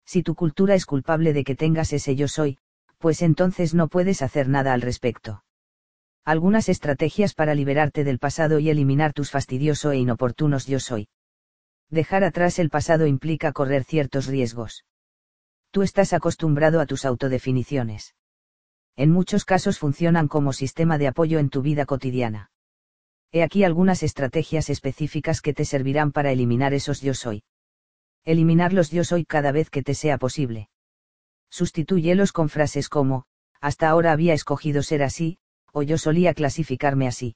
Si 0.07 0.23
tu 0.23 0.37
cultura 0.37 0.77
es 0.77 0.87
culpable 0.87 1.33
de 1.33 1.43
que 1.43 1.57
tengas 1.57 1.93
ese 1.93 2.15
yo 2.15 2.29
soy, 2.29 2.59
pues 2.99 3.23
entonces 3.23 3.75
no 3.75 3.89
puedes 3.89 4.23
hacer 4.23 4.49
nada 4.49 4.73
al 4.73 4.83
respecto. 4.83 5.43
Algunas 6.25 6.69
estrategias 6.69 7.35
para 7.35 7.57
liberarte 7.57 8.05
del 8.05 8.21
pasado 8.21 8.61
y 8.61 8.71
eliminar 8.71 9.15
tus 9.15 9.33
fastidioso 9.33 9.91
e 9.91 9.99
inoportunos 9.99 10.69
yo 10.69 10.79
soy. 10.79 11.09
Dejar 11.91 12.23
atrás 12.23 12.61
el 12.61 12.71
pasado 12.71 13.09
implica 13.09 13.51
correr 13.51 13.83
ciertos 13.83 14.29
riesgos. 14.29 14.85
Tú 15.73 15.83
estás 15.83 16.13
acostumbrado 16.13 16.79
a 16.79 16.87
tus 16.87 17.05
autodefiniciones. 17.05 18.15
En 18.95 19.11
muchos 19.11 19.45
casos 19.45 19.81
funcionan 19.81 20.29
como 20.29 20.53
sistema 20.53 20.99
de 20.99 21.09
apoyo 21.09 21.41
en 21.41 21.51
tu 21.51 21.63
vida 21.63 21.85
cotidiana. 21.85 22.53
He 23.35 23.43
aquí 23.43 23.65
algunas 23.65 24.05
estrategias 24.05 24.71
específicas 24.71 25.41
que 25.41 25.53
te 25.53 25.65
servirán 25.65 26.13
para 26.13 26.31
eliminar 26.31 26.73
esos 26.73 27.01
yo 27.01 27.15
soy. 27.15 27.43
Eliminar 28.25 28.73
los 28.73 28.93
yo 28.93 29.03
soy 29.03 29.25
cada 29.25 29.51
vez 29.51 29.71
que 29.71 29.83
te 29.83 29.95
sea 29.95 30.19
posible. 30.19 30.69
Sustitúyelos 31.51 32.31
con 32.31 32.49
frases 32.49 32.89
como, 32.89 33.25
hasta 33.61 33.89
ahora 33.89 34.13
había 34.13 34.35
escogido 34.35 34.85
ser 34.85 35.03
así, 35.03 35.39
o 35.73 35.83
yo 35.83 35.99
solía 35.99 36.33
clasificarme 36.33 37.09
así. 37.09 37.35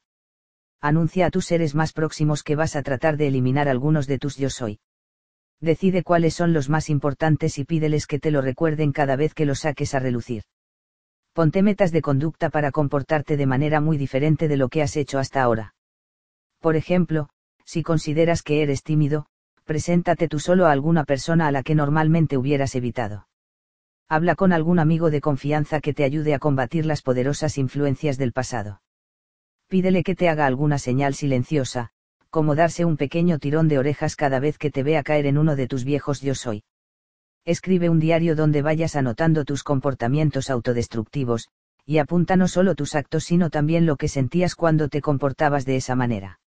Anuncia 0.81 1.27
a 1.27 1.31
tus 1.33 1.47
seres 1.47 1.75
más 1.75 1.93
próximos 1.93 2.45
que 2.45 2.55
vas 2.55 2.77
a 2.77 2.85
tratar 2.85 3.17
de 3.17 3.27
eliminar 3.27 3.69
algunos 3.69 4.07
de 4.07 4.21
tus 4.21 4.37
yo 4.37 4.51
soy. 4.51 4.79
Decide 5.61 6.05
cuáles 6.05 6.33
son 6.33 6.53
los 6.53 6.69
más 6.69 6.91
importantes 6.91 7.59
y 7.59 7.65
pídeles 7.65 8.07
que 8.07 8.21
te 8.21 8.31
lo 8.31 8.41
recuerden 8.41 8.93
cada 8.93 9.17
vez 9.17 9.35
que 9.35 9.47
los 9.47 9.59
saques 9.63 9.97
a 9.97 9.99
relucir. 9.99 10.45
Ponte 11.33 11.61
metas 11.61 11.91
de 11.91 12.03
conducta 12.03 12.51
para 12.51 12.71
comportarte 12.71 13.37
de 13.37 13.47
manera 13.47 13.81
muy 13.81 13.99
diferente 13.99 14.47
de 14.47 14.57
lo 14.57 14.69
que 14.69 14.83
has 14.83 14.97
hecho 14.97 15.19
hasta 15.19 15.43
ahora. 15.43 15.75
Por 16.61 16.77
ejemplo, 16.77 17.29
si 17.65 17.83
consideras 17.83 18.43
que 18.43 18.63
eres 18.63 18.83
tímido, 18.83 19.27
preséntate 19.65 20.29
tú 20.29 20.39
solo 20.41 20.67
a 20.67 20.73
alguna 20.73 21.05
persona 21.05 21.47
a 21.47 21.53
la 21.53 21.63
que 21.63 21.75
normalmente 21.75 22.37
hubieras 22.37 22.75
evitado. 22.75 23.29
Habla 24.09 24.35
con 24.35 24.53
algún 24.53 24.79
amigo 24.79 25.11
de 25.11 25.21
confianza 25.21 25.81
que 25.81 25.93
te 25.93 26.05
ayude 26.05 26.35
a 26.35 26.39
combatir 26.39 26.87
las 26.87 27.03
poderosas 27.03 27.59
influencias 27.59 28.17
del 28.17 28.33
pasado. 28.33 28.81
Pídele 29.69 30.03
que 30.03 30.15
te 30.15 30.31
haga 30.31 30.47
alguna 30.47 30.79
señal 30.79 31.15
silenciosa, 31.15 31.91
como 32.31 32.55
darse 32.55 32.87
un 32.87 32.97
pequeño 32.97 33.39
tirón 33.39 33.69
de 33.69 33.79
orejas 33.79 34.17
cada 34.17 34.41
vez 34.41 34.57
que 34.57 34.71
te 34.71 34.83
vea 34.83 35.03
caer 35.03 35.27
en 35.27 35.37
uno 35.37 35.57
de 35.57 35.69
tus 35.69 35.85
viejos 35.85 36.23
yo 36.23 36.35
soy. 36.35 36.65
Escribe 37.45 37.91
un 37.91 38.01
diario 38.01 38.35
donde 38.35 38.63
vayas 38.63 38.97
anotando 38.97 39.45
tus 39.45 39.63
comportamientos 39.63 40.51
autodestructivos, 40.51 41.49
y 41.85 41.99
apunta 41.99 42.37
no 42.37 42.49
solo 42.49 42.75
tus 42.75 42.95
actos 42.95 43.25
sino 43.25 43.49
también 43.51 43.87
lo 43.87 43.97
que 43.97 44.09
sentías 44.09 44.55
cuando 44.55 44.89
te 44.89 45.01
comportabas 45.01 45.65
de 45.65 45.77
esa 45.77 45.95
manera. 45.95 46.41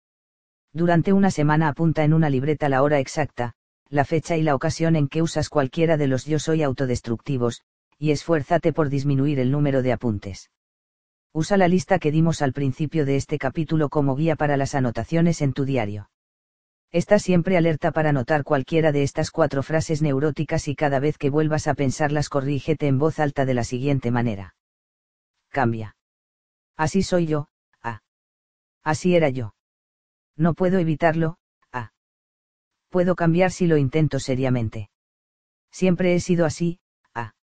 Durante 0.72 1.12
una 1.12 1.30
semana 1.30 1.68
apunta 1.68 2.04
en 2.04 2.14
una 2.14 2.30
libreta 2.30 2.68
la 2.68 2.82
hora 2.82 3.00
exacta, 3.00 3.54
la 3.88 4.04
fecha 4.04 4.36
y 4.36 4.42
la 4.42 4.54
ocasión 4.54 4.94
en 4.94 5.08
que 5.08 5.20
usas 5.20 5.48
cualquiera 5.48 5.96
de 5.96 6.06
los 6.06 6.24
yo 6.24 6.38
soy 6.38 6.62
autodestructivos, 6.62 7.62
y 7.98 8.12
esfuérzate 8.12 8.72
por 8.72 8.88
disminuir 8.88 9.40
el 9.40 9.50
número 9.50 9.82
de 9.82 9.92
apuntes. 9.92 10.50
Usa 11.32 11.56
la 11.56 11.68
lista 11.68 11.98
que 11.98 12.12
dimos 12.12 12.40
al 12.40 12.52
principio 12.52 13.04
de 13.04 13.16
este 13.16 13.38
capítulo 13.38 13.88
como 13.88 14.14
guía 14.16 14.36
para 14.36 14.56
las 14.56 14.74
anotaciones 14.74 15.42
en 15.42 15.52
tu 15.52 15.64
diario. 15.64 16.10
Está 16.92 17.18
siempre 17.20 17.56
alerta 17.56 17.92
para 17.92 18.10
anotar 18.10 18.42
cualquiera 18.42 18.90
de 18.90 19.04
estas 19.04 19.30
cuatro 19.30 19.62
frases 19.62 20.02
neuróticas 20.02 20.66
y 20.66 20.74
cada 20.74 20.98
vez 20.98 21.18
que 21.18 21.30
vuelvas 21.30 21.68
a 21.68 21.74
pensarlas 21.74 22.28
corrígete 22.28 22.88
en 22.88 22.98
voz 22.98 23.20
alta 23.20 23.44
de 23.44 23.54
la 23.54 23.64
siguiente 23.64 24.10
manera. 24.10 24.56
Cambia. 25.50 25.96
Así 26.76 27.02
soy 27.02 27.26
yo, 27.26 27.48
ah. 27.82 28.00
Así 28.82 29.14
era 29.14 29.28
yo. 29.28 29.54
No 30.40 30.54
puedo 30.54 30.78
evitarlo, 30.78 31.36
ah. 31.70 31.92
Puedo 32.88 33.14
cambiar 33.14 33.50
si 33.50 33.66
lo 33.66 33.76
intento 33.76 34.18
seriamente. 34.18 34.88
Siempre 35.70 36.14
he 36.14 36.20
sido 36.20 36.46
así, 36.46 36.80
ah. 37.14 37.34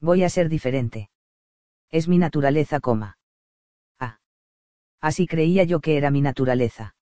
Voy 0.00 0.24
a 0.24 0.30
ser 0.30 0.48
diferente. 0.48 1.10
Es 1.90 2.08
mi 2.08 2.16
naturaleza, 2.16 2.80
coma. 2.80 3.18
Ah. 4.00 4.20
Así 5.02 5.26
creía 5.26 5.64
yo 5.64 5.80
que 5.80 5.98
era 5.98 6.10
mi 6.10 6.22
naturaleza. 6.22 6.96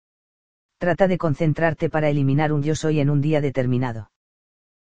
Trata 0.78 1.06
de 1.06 1.18
concentrarte 1.18 1.88
para 1.88 2.08
eliminar 2.08 2.52
un 2.52 2.64
yo 2.64 2.74
soy 2.74 2.98
en 2.98 3.08
un 3.08 3.20
día 3.20 3.40
determinado. 3.40 4.10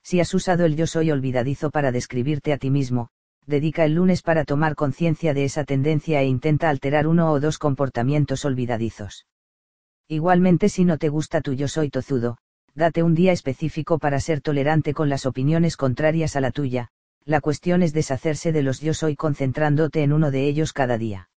Si 0.02 0.18
has 0.18 0.32
usado 0.32 0.64
el 0.64 0.76
yo 0.76 0.86
soy 0.86 1.10
olvidadizo 1.10 1.70
para 1.70 1.92
describirte 1.92 2.54
a 2.54 2.56
ti 2.56 2.70
mismo, 2.70 3.10
dedica 3.44 3.84
el 3.84 3.96
lunes 3.96 4.22
para 4.22 4.46
tomar 4.46 4.76
conciencia 4.76 5.34
de 5.34 5.44
esa 5.44 5.64
tendencia 5.64 6.22
e 6.22 6.24
intenta 6.24 6.70
alterar 6.70 7.06
uno 7.06 7.30
o 7.30 7.38
dos 7.38 7.58
comportamientos 7.58 8.46
olvidadizos. 8.46 9.26
Igualmente 10.08 10.68
si 10.68 10.84
no 10.84 10.98
te 10.98 11.08
gusta 11.08 11.40
tu 11.40 11.52
yo 11.54 11.68
soy 11.68 11.90
tozudo, 11.90 12.38
date 12.74 13.02
un 13.02 13.14
día 13.14 13.32
específico 13.32 13.98
para 13.98 14.20
ser 14.20 14.40
tolerante 14.40 14.94
con 14.94 15.08
las 15.08 15.26
opiniones 15.26 15.76
contrarias 15.76 16.36
a 16.36 16.40
la 16.40 16.50
tuya, 16.50 16.88
la 17.24 17.40
cuestión 17.40 17.82
es 17.82 17.92
deshacerse 17.92 18.52
de 18.52 18.62
los 18.62 18.80
yo 18.80 18.94
soy 18.94 19.16
concentrándote 19.16 20.02
en 20.02 20.12
uno 20.12 20.30
de 20.30 20.46
ellos 20.46 20.72
cada 20.72 20.98
día. 20.98 21.28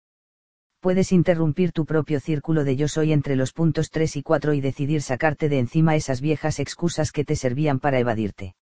Puedes 0.80 1.12
interrumpir 1.12 1.72
tu 1.72 1.84
propio 1.84 2.20
círculo 2.20 2.64
de 2.64 2.76
yo 2.76 2.88
soy 2.88 3.12
entre 3.12 3.36
los 3.36 3.52
puntos 3.52 3.90
3 3.90 4.16
y 4.16 4.22
4 4.22 4.54
y 4.54 4.60
decidir 4.60 5.02
sacarte 5.02 5.48
de 5.48 5.58
encima 5.58 5.96
esas 5.96 6.20
viejas 6.20 6.58
excusas 6.58 7.12
que 7.12 7.24
te 7.24 7.36
servían 7.36 7.80
para 7.80 7.98
evadirte. 7.98 8.54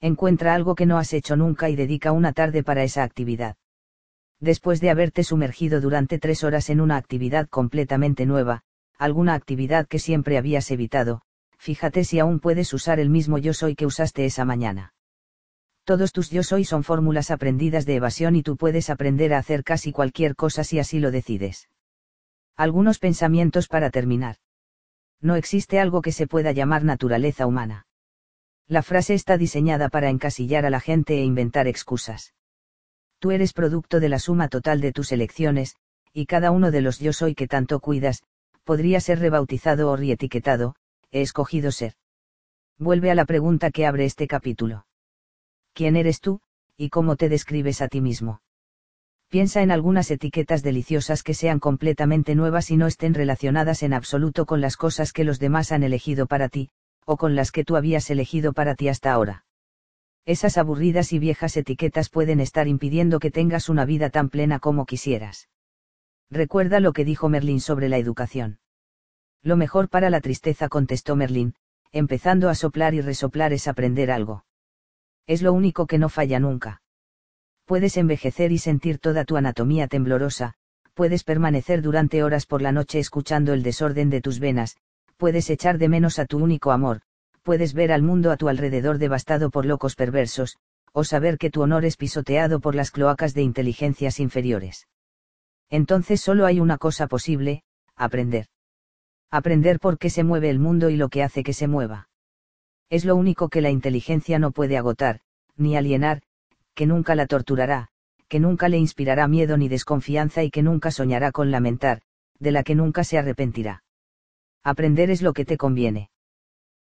Encuentra 0.00 0.54
algo 0.54 0.74
que 0.74 0.86
no 0.86 0.98
has 0.98 1.12
hecho 1.12 1.36
nunca 1.36 1.68
y 1.68 1.76
dedica 1.76 2.12
una 2.12 2.32
tarde 2.32 2.62
para 2.62 2.84
esa 2.84 3.02
actividad. 3.02 3.56
Después 4.38 4.80
de 4.80 4.90
haberte 4.90 5.24
sumergido 5.24 5.80
durante 5.80 6.18
tres 6.18 6.44
horas 6.44 6.70
en 6.70 6.80
una 6.80 6.96
actividad 6.96 7.48
completamente 7.48 8.26
nueva, 8.26 8.62
alguna 9.00 9.32
actividad 9.32 9.88
que 9.88 9.98
siempre 9.98 10.36
habías 10.36 10.70
evitado, 10.70 11.22
fíjate 11.56 12.04
si 12.04 12.18
aún 12.18 12.38
puedes 12.38 12.72
usar 12.74 13.00
el 13.00 13.08
mismo 13.08 13.38
yo 13.38 13.54
soy 13.54 13.74
que 13.74 13.86
usaste 13.86 14.26
esa 14.26 14.44
mañana. 14.44 14.92
Todos 15.84 16.12
tus 16.12 16.30
yo 16.30 16.42
soy 16.42 16.66
son 16.66 16.84
fórmulas 16.84 17.30
aprendidas 17.30 17.86
de 17.86 17.96
evasión 17.96 18.36
y 18.36 18.42
tú 18.42 18.58
puedes 18.58 18.90
aprender 18.90 19.32
a 19.32 19.38
hacer 19.38 19.64
casi 19.64 19.90
cualquier 19.90 20.36
cosa 20.36 20.64
si 20.64 20.78
así 20.78 21.00
lo 21.00 21.10
decides. 21.10 21.70
Algunos 22.56 22.98
pensamientos 22.98 23.68
para 23.68 23.88
terminar. 23.88 24.36
No 25.22 25.34
existe 25.34 25.80
algo 25.80 26.02
que 26.02 26.12
se 26.12 26.26
pueda 26.26 26.52
llamar 26.52 26.84
naturaleza 26.84 27.46
humana. 27.46 27.86
La 28.68 28.82
frase 28.82 29.14
está 29.14 29.38
diseñada 29.38 29.88
para 29.88 30.10
encasillar 30.10 30.66
a 30.66 30.70
la 30.70 30.80
gente 30.80 31.14
e 31.14 31.24
inventar 31.24 31.66
excusas. 31.68 32.34
Tú 33.18 33.30
eres 33.30 33.54
producto 33.54 33.98
de 33.98 34.10
la 34.10 34.18
suma 34.18 34.48
total 34.48 34.82
de 34.82 34.92
tus 34.92 35.10
elecciones, 35.10 35.76
y 36.12 36.26
cada 36.26 36.50
uno 36.50 36.70
de 36.70 36.82
los 36.82 36.98
yo 36.98 37.14
soy 37.14 37.34
que 37.34 37.48
tanto 37.48 37.80
cuidas, 37.80 38.22
podría 38.64 39.00
ser 39.00 39.18
rebautizado 39.18 39.90
o 39.90 39.96
reetiquetado, 39.96 40.74
he 41.10 41.22
escogido 41.22 41.72
ser. 41.72 41.94
Vuelve 42.78 43.10
a 43.10 43.14
la 43.14 43.24
pregunta 43.24 43.70
que 43.70 43.86
abre 43.86 44.04
este 44.04 44.26
capítulo. 44.26 44.86
¿Quién 45.74 45.96
eres 45.96 46.20
tú, 46.20 46.40
y 46.76 46.88
cómo 46.88 47.16
te 47.16 47.28
describes 47.28 47.82
a 47.82 47.88
ti 47.88 48.00
mismo? 48.00 48.42
Piensa 49.28 49.62
en 49.62 49.70
algunas 49.70 50.10
etiquetas 50.10 50.62
deliciosas 50.62 51.22
que 51.22 51.34
sean 51.34 51.60
completamente 51.60 52.34
nuevas 52.34 52.70
y 52.70 52.76
no 52.76 52.86
estén 52.86 53.14
relacionadas 53.14 53.82
en 53.82 53.92
absoluto 53.92 54.44
con 54.44 54.60
las 54.60 54.76
cosas 54.76 55.12
que 55.12 55.24
los 55.24 55.38
demás 55.38 55.70
han 55.70 55.84
elegido 55.84 56.26
para 56.26 56.48
ti, 56.48 56.70
o 57.04 57.16
con 57.16 57.36
las 57.36 57.52
que 57.52 57.64
tú 57.64 57.76
habías 57.76 58.10
elegido 58.10 58.52
para 58.52 58.74
ti 58.74 58.88
hasta 58.88 59.12
ahora. 59.12 59.44
Esas 60.26 60.58
aburridas 60.58 61.12
y 61.12 61.18
viejas 61.18 61.56
etiquetas 61.56 62.08
pueden 62.08 62.40
estar 62.40 62.66
impidiendo 62.66 63.20
que 63.20 63.30
tengas 63.30 63.68
una 63.68 63.84
vida 63.84 64.10
tan 64.10 64.30
plena 64.30 64.58
como 64.58 64.84
quisieras. 64.84 65.48
Recuerda 66.30 66.78
lo 66.78 66.92
que 66.92 67.04
dijo 67.04 67.28
Merlín 67.28 67.60
sobre 67.60 67.88
la 67.88 67.98
educación. 67.98 68.60
Lo 69.42 69.56
mejor 69.56 69.88
para 69.88 70.10
la 70.10 70.20
tristeza, 70.20 70.68
contestó 70.68 71.16
Merlín, 71.16 71.54
empezando 71.90 72.48
a 72.48 72.54
soplar 72.54 72.94
y 72.94 73.00
resoplar 73.00 73.52
es 73.52 73.66
aprender 73.66 74.12
algo. 74.12 74.44
Es 75.26 75.42
lo 75.42 75.52
único 75.52 75.86
que 75.86 75.98
no 75.98 76.08
falla 76.08 76.38
nunca. 76.38 76.82
Puedes 77.64 77.96
envejecer 77.96 78.52
y 78.52 78.58
sentir 78.58 78.98
toda 78.98 79.24
tu 79.24 79.36
anatomía 79.36 79.88
temblorosa, 79.88 80.54
puedes 80.94 81.24
permanecer 81.24 81.82
durante 81.82 82.22
horas 82.22 82.46
por 82.46 82.62
la 82.62 82.72
noche 82.72 82.98
escuchando 83.00 83.52
el 83.52 83.62
desorden 83.62 84.10
de 84.10 84.20
tus 84.20 84.38
venas, 84.38 84.76
puedes 85.16 85.50
echar 85.50 85.78
de 85.78 85.88
menos 85.88 86.18
a 86.18 86.26
tu 86.26 86.38
único 86.38 86.70
amor, 86.70 87.00
puedes 87.42 87.74
ver 87.74 87.90
al 87.90 88.02
mundo 88.02 88.30
a 88.30 88.36
tu 88.36 88.48
alrededor 88.48 88.98
devastado 88.98 89.50
por 89.50 89.66
locos 89.66 89.96
perversos, 89.96 90.58
o 90.92 91.02
saber 91.02 91.38
que 91.38 91.50
tu 91.50 91.62
honor 91.62 91.84
es 91.84 91.96
pisoteado 91.96 92.60
por 92.60 92.74
las 92.74 92.90
cloacas 92.90 93.34
de 93.34 93.42
inteligencias 93.42 94.20
inferiores. 94.20 94.86
Entonces 95.70 96.20
solo 96.20 96.46
hay 96.46 96.60
una 96.60 96.78
cosa 96.78 97.06
posible, 97.06 97.62
aprender. 97.96 98.46
Aprender 99.30 99.78
por 99.78 99.98
qué 99.98 100.10
se 100.10 100.24
mueve 100.24 100.50
el 100.50 100.58
mundo 100.58 100.90
y 100.90 100.96
lo 100.96 101.08
que 101.08 101.22
hace 101.22 101.44
que 101.44 101.52
se 101.52 101.68
mueva. 101.68 102.08
Es 102.90 103.04
lo 103.04 103.14
único 103.14 103.48
que 103.48 103.60
la 103.60 103.70
inteligencia 103.70 104.40
no 104.40 104.50
puede 104.50 104.76
agotar, 104.76 105.20
ni 105.56 105.76
alienar, 105.76 106.22
que 106.74 106.86
nunca 106.86 107.14
la 107.14 107.26
torturará, 107.26 107.88
que 108.28 108.40
nunca 108.40 108.68
le 108.68 108.78
inspirará 108.78 109.28
miedo 109.28 109.56
ni 109.56 109.68
desconfianza 109.68 110.42
y 110.42 110.50
que 110.50 110.62
nunca 110.62 110.90
soñará 110.90 111.30
con 111.30 111.52
lamentar, 111.52 112.02
de 112.40 112.50
la 112.50 112.64
que 112.64 112.74
nunca 112.74 113.04
se 113.04 113.18
arrepentirá. 113.18 113.84
Aprender 114.64 115.10
es 115.10 115.22
lo 115.22 115.32
que 115.32 115.44
te 115.44 115.56
conviene. 115.56 116.10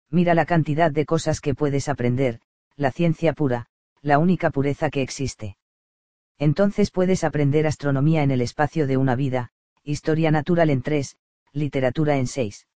Mira 0.10 0.34
la 0.34 0.46
cantidad 0.46 0.92
de 0.92 1.06
cosas 1.06 1.42
que 1.42 1.54
puedes 1.54 1.90
aprender, 1.90 2.40
la 2.78 2.92
ciencia 2.92 3.34
pura, 3.34 3.68
la 4.02 4.20
única 4.20 4.50
pureza 4.50 4.90
que 4.90 5.02
existe. 5.02 5.57
Entonces 6.40 6.92
puedes 6.92 7.24
aprender 7.24 7.66
astronomía 7.66 8.24
en 8.24 8.32
el 8.32 8.42
espacio 8.42 8.86
de 8.88 8.98
una 8.98 9.16
vida, 9.16 9.52
historia 9.84 10.30
natural 10.32 10.70
en 10.70 10.82
tres, 10.82 11.18
literatura 11.52 12.18
en 12.18 12.28
seis. 12.28 12.68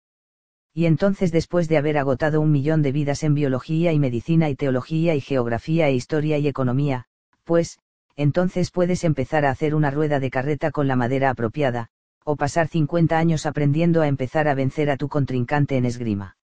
Y 0.72 0.86
entonces 0.86 1.32
después 1.32 1.68
de 1.68 1.76
haber 1.76 1.98
agotado 1.98 2.40
un 2.40 2.52
millón 2.52 2.80
de 2.82 2.92
vidas 2.92 3.22
en 3.24 3.34
biología 3.34 3.92
y 3.92 3.98
medicina 3.98 4.48
y 4.48 4.54
teología 4.54 5.14
y 5.14 5.20
geografía 5.20 5.88
e 5.88 5.94
historia 5.94 6.38
y 6.38 6.46
economía, 6.46 7.06
pues, 7.44 7.78
entonces 8.16 8.70
puedes 8.70 9.02
empezar 9.04 9.44
a 9.44 9.50
hacer 9.50 9.74
una 9.74 9.90
rueda 9.90 10.20
de 10.20 10.30
carreta 10.30 10.70
con 10.70 10.86
la 10.86 10.96
madera 10.96 11.30
apropiada, 11.30 11.88
o 12.24 12.36
pasar 12.36 12.68
50 12.68 13.18
años 13.18 13.46
aprendiendo 13.46 14.02
a 14.02 14.08
empezar 14.08 14.46
a 14.46 14.54
vencer 14.54 14.90
a 14.90 14.96
tu 14.96 15.08
contrincante 15.08 15.76
en 15.76 15.84
esgrima. 15.84 16.36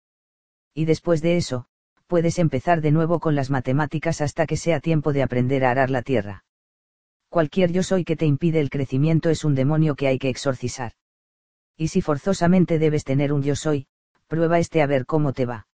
Y 0.74 0.86
después 0.86 1.22
de 1.22 1.38
eso, 1.38 1.68
puedes 2.08 2.40
empezar 2.40 2.82
de 2.82 2.92
nuevo 2.92 3.20
con 3.20 3.36
las 3.36 3.50
matemáticas 3.50 4.22
hasta 4.22 4.46
que 4.46 4.58
sea 4.58 4.80
tiempo 4.80 5.14
de 5.14 5.24
aprender 5.24 5.64
a 5.64 5.72
arar 5.72 5.90
la 5.90 6.02
tierra. 6.02 6.44
Cualquier 7.38 7.72
yo 7.72 7.84
soy 7.84 8.04
que 8.04 8.16
te 8.16 8.26
impide 8.26 8.60
el 8.60 8.72
crecimiento 8.72 9.30
es 9.30 9.44
un 9.46 9.54
demonio 9.54 9.94
que 9.94 10.08
hay 10.08 10.18
que 10.18 10.30
exorcizar. 10.30 10.94
Y 11.78 11.90
si 11.90 12.02
forzosamente 12.02 12.80
debes 12.80 13.04
tener 13.04 13.32
un 13.32 13.44
yo 13.44 13.56
soy, 13.56 13.86
prueba 14.26 14.58
este 14.58 14.82
a 14.82 14.88
ver 14.88 15.06
cómo 15.06 15.34
te 15.34 15.46
va. 15.46 15.68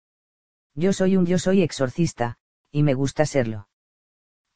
Yo 0.75 0.91
soy 0.91 1.15
un 1.15 1.25
yo 1.25 1.39
soy 1.39 1.61
exorcista, 1.61 2.35
y 2.69 2.83
me 2.83 2.95
gusta 2.95 3.25
serlo. 3.25 3.69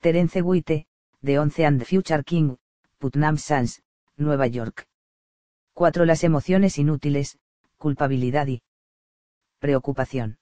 Terence 0.02 0.42
Witte, 0.42 0.88
de 1.22 1.40
Once 1.40 1.66
and 1.66 1.86
Future 1.86 2.26
King, 2.26 2.58
Putnam 2.98 3.38
Sans, 3.38 3.82
Nueva 4.18 4.48
York. 4.48 4.86
4. 5.76 6.04
Las 6.04 6.26
emociones 6.26 6.78
inútiles, 6.78 7.40
culpabilidad 7.78 8.48
y 8.48 8.62
preocupación. 9.60 10.40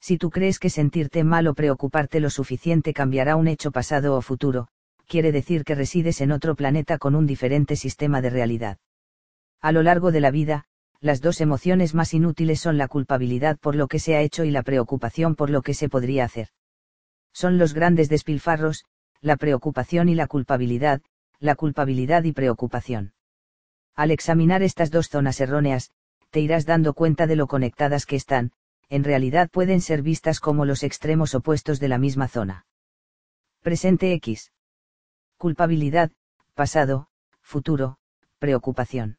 Si 0.00 0.18
tú 0.18 0.30
crees 0.30 0.58
que 0.58 0.68
sentirte 0.68 1.22
mal 1.22 1.46
o 1.46 1.54
preocuparte 1.54 2.18
lo 2.18 2.30
suficiente 2.30 2.92
cambiará 2.92 3.36
un 3.36 3.46
hecho 3.46 3.70
pasado 3.70 4.16
o 4.16 4.20
futuro, 4.20 4.66
quiere 5.06 5.32
decir 5.32 5.64
que 5.64 5.74
resides 5.74 6.20
en 6.20 6.32
otro 6.32 6.54
planeta 6.54 6.98
con 6.98 7.14
un 7.14 7.26
diferente 7.26 7.76
sistema 7.76 8.20
de 8.20 8.30
realidad. 8.30 8.78
A 9.60 9.72
lo 9.72 9.82
largo 9.82 10.12
de 10.12 10.20
la 10.20 10.30
vida, 10.30 10.66
las 11.00 11.20
dos 11.20 11.40
emociones 11.40 11.94
más 11.94 12.14
inútiles 12.14 12.60
son 12.60 12.78
la 12.78 12.88
culpabilidad 12.88 13.58
por 13.58 13.74
lo 13.74 13.86
que 13.86 13.98
se 13.98 14.16
ha 14.16 14.20
hecho 14.20 14.44
y 14.44 14.50
la 14.50 14.62
preocupación 14.62 15.34
por 15.34 15.50
lo 15.50 15.62
que 15.62 15.74
se 15.74 15.88
podría 15.88 16.24
hacer. 16.24 16.48
Son 17.32 17.58
los 17.58 17.74
grandes 17.74 18.08
despilfarros, 18.08 18.84
la 19.20 19.36
preocupación 19.36 20.08
y 20.08 20.14
la 20.14 20.26
culpabilidad, 20.26 21.02
la 21.38 21.54
culpabilidad 21.54 22.24
y 22.24 22.32
preocupación. 22.32 23.12
Al 23.94 24.10
examinar 24.10 24.62
estas 24.62 24.90
dos 24.90 25.08
zonas 25.08 25.40
erróneas, 25.40 25.90
te 26.30 26.40
irás 26.40 26.66
dando 26.66 26.94
cuenta 26.94 27.26
de 27.26 27.36
lo 27.36 27.46
conectadas 27.46 28.06
que 28.06 28.16
están, 28.16 28.52
en 28.88 29.04
realidad 29.04 29.50
pueden 29.50 29.80
ser 29.80 30.02
vistas 30.02 30.40
como 30.40 30.64
los 30.64 30.82
extremos 30.82 31.34
opuestos 31.34 31.80
de 31.80 31.88
la 31.88 31.98
misma 31.98 32.28
zona. 32.28 32.66
Presente 33.62 34.12
X. 34.12 34.52
Culpabilidad, 35.38 36.12
pasado, 36.54 37.08
futuro, 37.42 37.98
preocupación. 38.38 39.18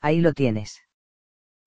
Ahí 0.00 0.22
lo 0.22 0.32
tienes. 0.32 0.82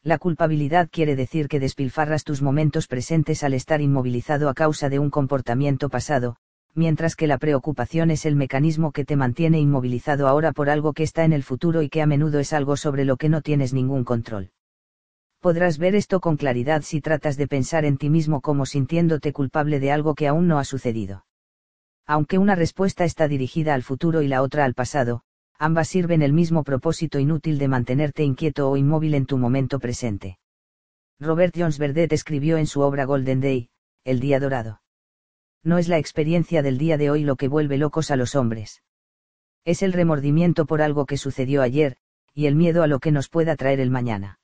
La 0.01 0.17
culpabilidad 0.17 0.89
quiere 0.91 1.15
decir 1.15 1.47
que 1.47 1.59
despilfarras 1.59 2.23
tus 2.23 2.41
momentos 2.41 2.87
presentes 2.87 3.43
al 3.43 3.53
estar 3.53 3.79
inmovilizado 3.79 4.49
a 4.49 4.55
causa 4.55 4.89
de 4.89 4.97
un 4.97 5.11
comportamiento 5.11 5.89
pasado, 5.89 6.37
mientras 6.73 7.15
que 7.15 7.27
la 7.27 7.37
preocupación 7.37 8.09
es 8.09 8.25
el 8.25 8.35
mecanismo 8.35 8.91
que 8.91 9.05
te 9.05 9.15
mantiene 9.15 9.59
inmovilizado 9.59 10.27
ahora 10.27 10.51
por 10.51 10.71
algo 10.71 10.93
que 10.93 11.03
está 11.03 11.23
en 11.23 11.33
el 11.33 11.43
futuro 11.43 11.83
y 11.83 11.89
que 11.89 12.01
a 12.01 12.07
menudo 12.07 12.39
es 12.39 12.53
algo 12.53 12.75
sobre 12.75 13.05
lo 13.05 13.17
que 13.17 13.29
no 13.29 13.41
tienes 13.41 13.71
ningún 13.71 14.03
control. 14.03 14.49
Podrás 15.41 15.77
ver 15.77 15.93
esto 15.93 16.21
con 16.21 16.37
claridad 16.37 16.81
si 16.81 17.01
tratas 17.01 17.37
de 17.37 17.47
pensar 17.47 17.85
en 17.85 17.99
ti 17.99 18.09
mismo 18.09 18.41
como 18.41 18.65
sintiéndote 18.65 19.31
culpable 19.31 19.79
de 19.79 19.91
algo 19.91 20.15
que 20.15 20.27
aún 20.27 20.47
no 20.47 20.57
ha 20.57 20.63
sucedido. 20.63 21.25
Aunque 22.09 22.39
una 22.39 22.55
respuesta 22.55 23.05
está 23.05 23.27
dirigida 23.27 23.75
al 23.75 23.83
futuro 23.83 24.23
y 24.23 24.27
la 24.27 24.41
otra 24.41 24.65
al 24.65 24.73
pasado, 24.73 25.21
ambas 25.59 25.89
sirven 25.89 26.23
el 26.23 26.33
mismo 26.33 26.63
propósito 26.63 27.19
inútil 27.19 27.59
de 27.59 27.67
mantenerte 27.67 28.23
inquieto 28.23 28.67
o 28.67 28.77
inmóvil 28.77 29.13
en 29.13 29.27
tu 29.27 29.37
momento 29.37 29.77
presente. 29.77 30.39
Robert 31.19 31.53
Jones 31.55 31.77
Verdet 31.77 32.11
escribió 32.11 32.57
en 32.57 32.65
su 32.65 32.81
obra 32.81 33.05
Golden 33.05 33.41
Day, 33.41 33.69
El 34.05 34.19
Día 34.19 34.39
Dorado. 34.39 34.81
No 35.63 35.77
es 35.77 35.87
la 35.87 35.99
experiencia 35.99 36.63
del 36.63 36.79
día 36.79 36.97
de 36.97 37.11
hoy 37.11 37.23
lo 37.23 37.35
que 37.35 37.47
vuelve 37.47 37.77
locos 37.77 38.09
a 38.09 38.15
los 38.15 38.33
hombres. 38.33 38.81
Es 39.63 39.83
el 39.83 39.93
remordimiento 39.93 40.65
por 40.65 40.81
algo 40.81 41.05
que 41.05 41.17
sucedió 41.17 41.61
ayer, 41.61 41.97
y 42.33 42.47
el 42.47 42.55
miedo 42.55 42.81
a 42.81 42.87
lo 42.87 42.97
que 42.97 43.11
nos 43.11 43.29
pueda 43.29 43.55
traer 43.55 43.79
el 43.79 43.91
mañana. 43.91 44.39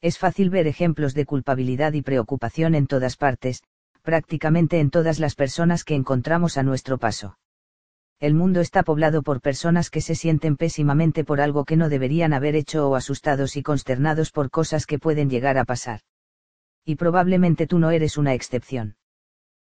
Es 0.00 0.18
fácil 0.18 0.50
ver 0.50 0.66
ejemplos 0.66 1.14
de 1.14 1.24
culpabilidad 1.24 1.92
y 1.92 2.02
preocupación 2.02 2.74
en 2.74 2.88
todas 2.88 3.16
partes, 3.16 3.62
prácticamente 4.00 4.80
en 4.80 4.90
todas 4.90 5.18
las 5.18 5.34
personas 5.34 5.84
que 5.84 5.94
encontramos 5.94 6.58
a 6.58 6.62
nuestro 6.62 6.98
paso 6.98 7.36
el 8.20 8.34
mundo 8.34 8.60
está 8.60 8.82
poblado 8.82 9.22
por 9.22 9.40
personas 9.40 9.88
que 9.88 10.02
se 10.02 10.14
sienten 10.14 10.58
pésimamente 10.58 11.24
por 11.24 11.40
algo 11.40 11.64
que 11.64 11.78
no 11.78 11.88
deberían 11.88 12.34
haber 12.34 12.54
hecho 12.54 12.86
o 12.86 12.94
asustados 12.94 13.56
y 13.56 13.62
consternados 13.62 14.30
por 14.30 14.50
cosas 14.50 14.84
que 14.84 14.98
pueden 14.98 15.30
llegar 15.30 15.56
a 15.56 15.64
pasar. 15.64 16.02
Y 16.84 16.96
probablemente 16.96 17.66
tú 17.66 17.78
no 17.78 17.90
eres 17.90 18.18
una 18.18 18.34
excepción. 18.34 18.96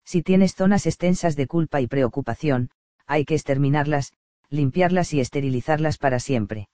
Si 0.03 0.21
tienes 0.21 0.53
zonas 0.53 0.85
extensas 0.85 1.35
de 1.35 1.47
culpa 1.47 1.81
y 1.81 1.87
preocupación, 1.87 2.69
hay 3.07 3.25
que 3.25 3.33
exterminarlas, 3.33 4.13
limpiarlas 4.51 5.11
y 5.15 5.21
esterilizarlas 5.21 5.97
para 5.97 6.19
siempre. 6.19 6.69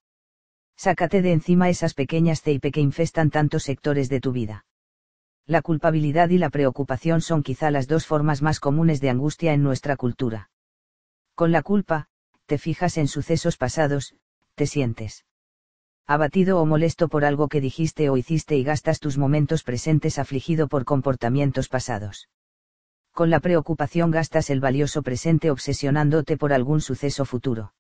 Sácate 0.76 1.22
de 1.22 1.32
encima 1.32 1.70
esas 1.70 1.94
pequeñas 1.94 2.42
CIP 2.42 2.74
que 2.74 2.82
infestan 2.82 3.30
tantos 3.30 3.64
sectores 3.64 4.10
de 4.10 4.20
tu 4.20 4.34
vida. 4.34 4.66
La 5.48 5.62
culpabilidad 5.62 6.30
y 6.30 6.38
la 6.38 6.50
preocupación 6.50 7.22
son 7.22 7.44
quizá 7.44 7.72
las 7.72 7.88
dos 7.88 8.06
formas 8.06 8.42
más 8.42 8.60
comunes 8.60 9.02
de 9.02 9.10
angustia 9.10 9.54
en 9.54 9.64
nuestra 9.64 9.96
cultura. 9.96 10.50
Con 11.36 11.52
la 11.52 11.62
culpa, 11.62 12.08
te 12.46 12.58
fijas 12.58 12.98
en 12.98 13.08
sucesos 13.08 13.58
pasados, 13.58 14.16
te 14.56 14.68
sientes 14.68 15.26
abatido 16.08 16.60
o 16.60 16.66
molesto 16.66 17.08
por 17.08 17.24
algo 17.24 17.48
que 17.48 17.62
dijiste 17.62 18.10
o 18.10 18.18
hiciste 18.18 18.58
y 18.58 18.64
gastas 18.64 19.00
tus 19.00 19.18
momentos 19.18 19.64
presentes 19.64 20.20
afligido 20.20 20.68
por 20.68 20.84
comportamientos 20.84 21.70
pasados. 21.70 22.28
Con 23.14 23.30
la 23.30 23.40
preocupación 23.40 24.12
gastas 24.12 24.50
el 24.50 24.60
valioso 24.60 25.04
presente 25.04 25.52
obsesionándote 25.52 26.38
por 26.38 26.54
algún 26.54 26.82
suceso 26.82 27.24
futuro. 27.24 27.74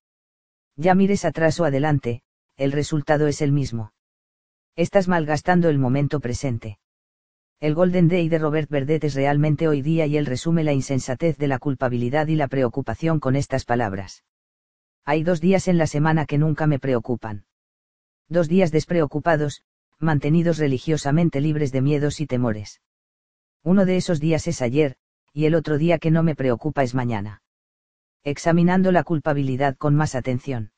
Ya 0.77 0.95
mires 0.95 1.25
atrás 1.25 1.59
o 1.59 1.65
adelante, 1.65 2.21
el 2.55 2.71
resultado 2.71 3.27
es 3.27 3.41
el 3.41 3.51
mismo. 3.51 3.91
Estás 4.75 5.07
malgastando 5.07 5.67
el 5.69 5.77
momento 5.77 6.19
presente. 6.19 6.79
El 7.61 7.75
Golden 7.75 8.07
Day 8.07 8.27
de 8.27 8.39
Robert 8.39 8.71
Verdet 8.71 9.03
es 9.03 9.13
realmente 9.13 9.67
hoy 9.67 9.83
día 9.83 10.07
y 10.07 10.17
él 10.17 10.25
resume 10.25 10.63
la 10.63 10.73
insensatez 10.73 11.37
de 11.37 11.47
la 11.47 11.59
culpabilidad 11.59 12.25
y 12.25 12.33
la 12.33 12.47
preocupación 12.47 13.19
con 13.19 13.35
estas 13.35 13.65
palabras. 13.65 14.23
Hay 15.05 15.21
dos 15.21 15.41
días 15.41 15.67
en 15.67 15.77
la 15.77 15.85
semana 15.85 16.25
que 16.25 16.39
nunca 16.39 16.65
me 16.65 16.79
preocupan. 16.79 17.45
Dos 18.27 18.47
días 18.47 18.71
despreocupados, 18.71 19.61
mantenidos 19.99 20.57
religiosamente 20.57 21.39
libres 21.39 21.71
de 21.71 21.81
miedos 21.81 22.19
y 22.19 22.25
temores. 22.25 22.81
Uno 23.61 23.85
de 23.85 23.97
esos 23.97 24.19
días 24.19 24.47
es 24.47 24.63
ayer, 24.63 24.95
y 25.31 25.45
el 25.45 25.53
otro 25.53 25.77
día 25.77 25.99
que 25.99 26.09
no 26.09 26.23
me 26.23 26.33
preocupa 26.33 26.81
es 26.81 26.95
mañana. 26.95 27.43
examinando 28.23 28.91
la 28.91 29.03
culpabilidad 29.03 29.77
con 29.77 29.95
más 29.95 30.15
atención. 30.15 30.71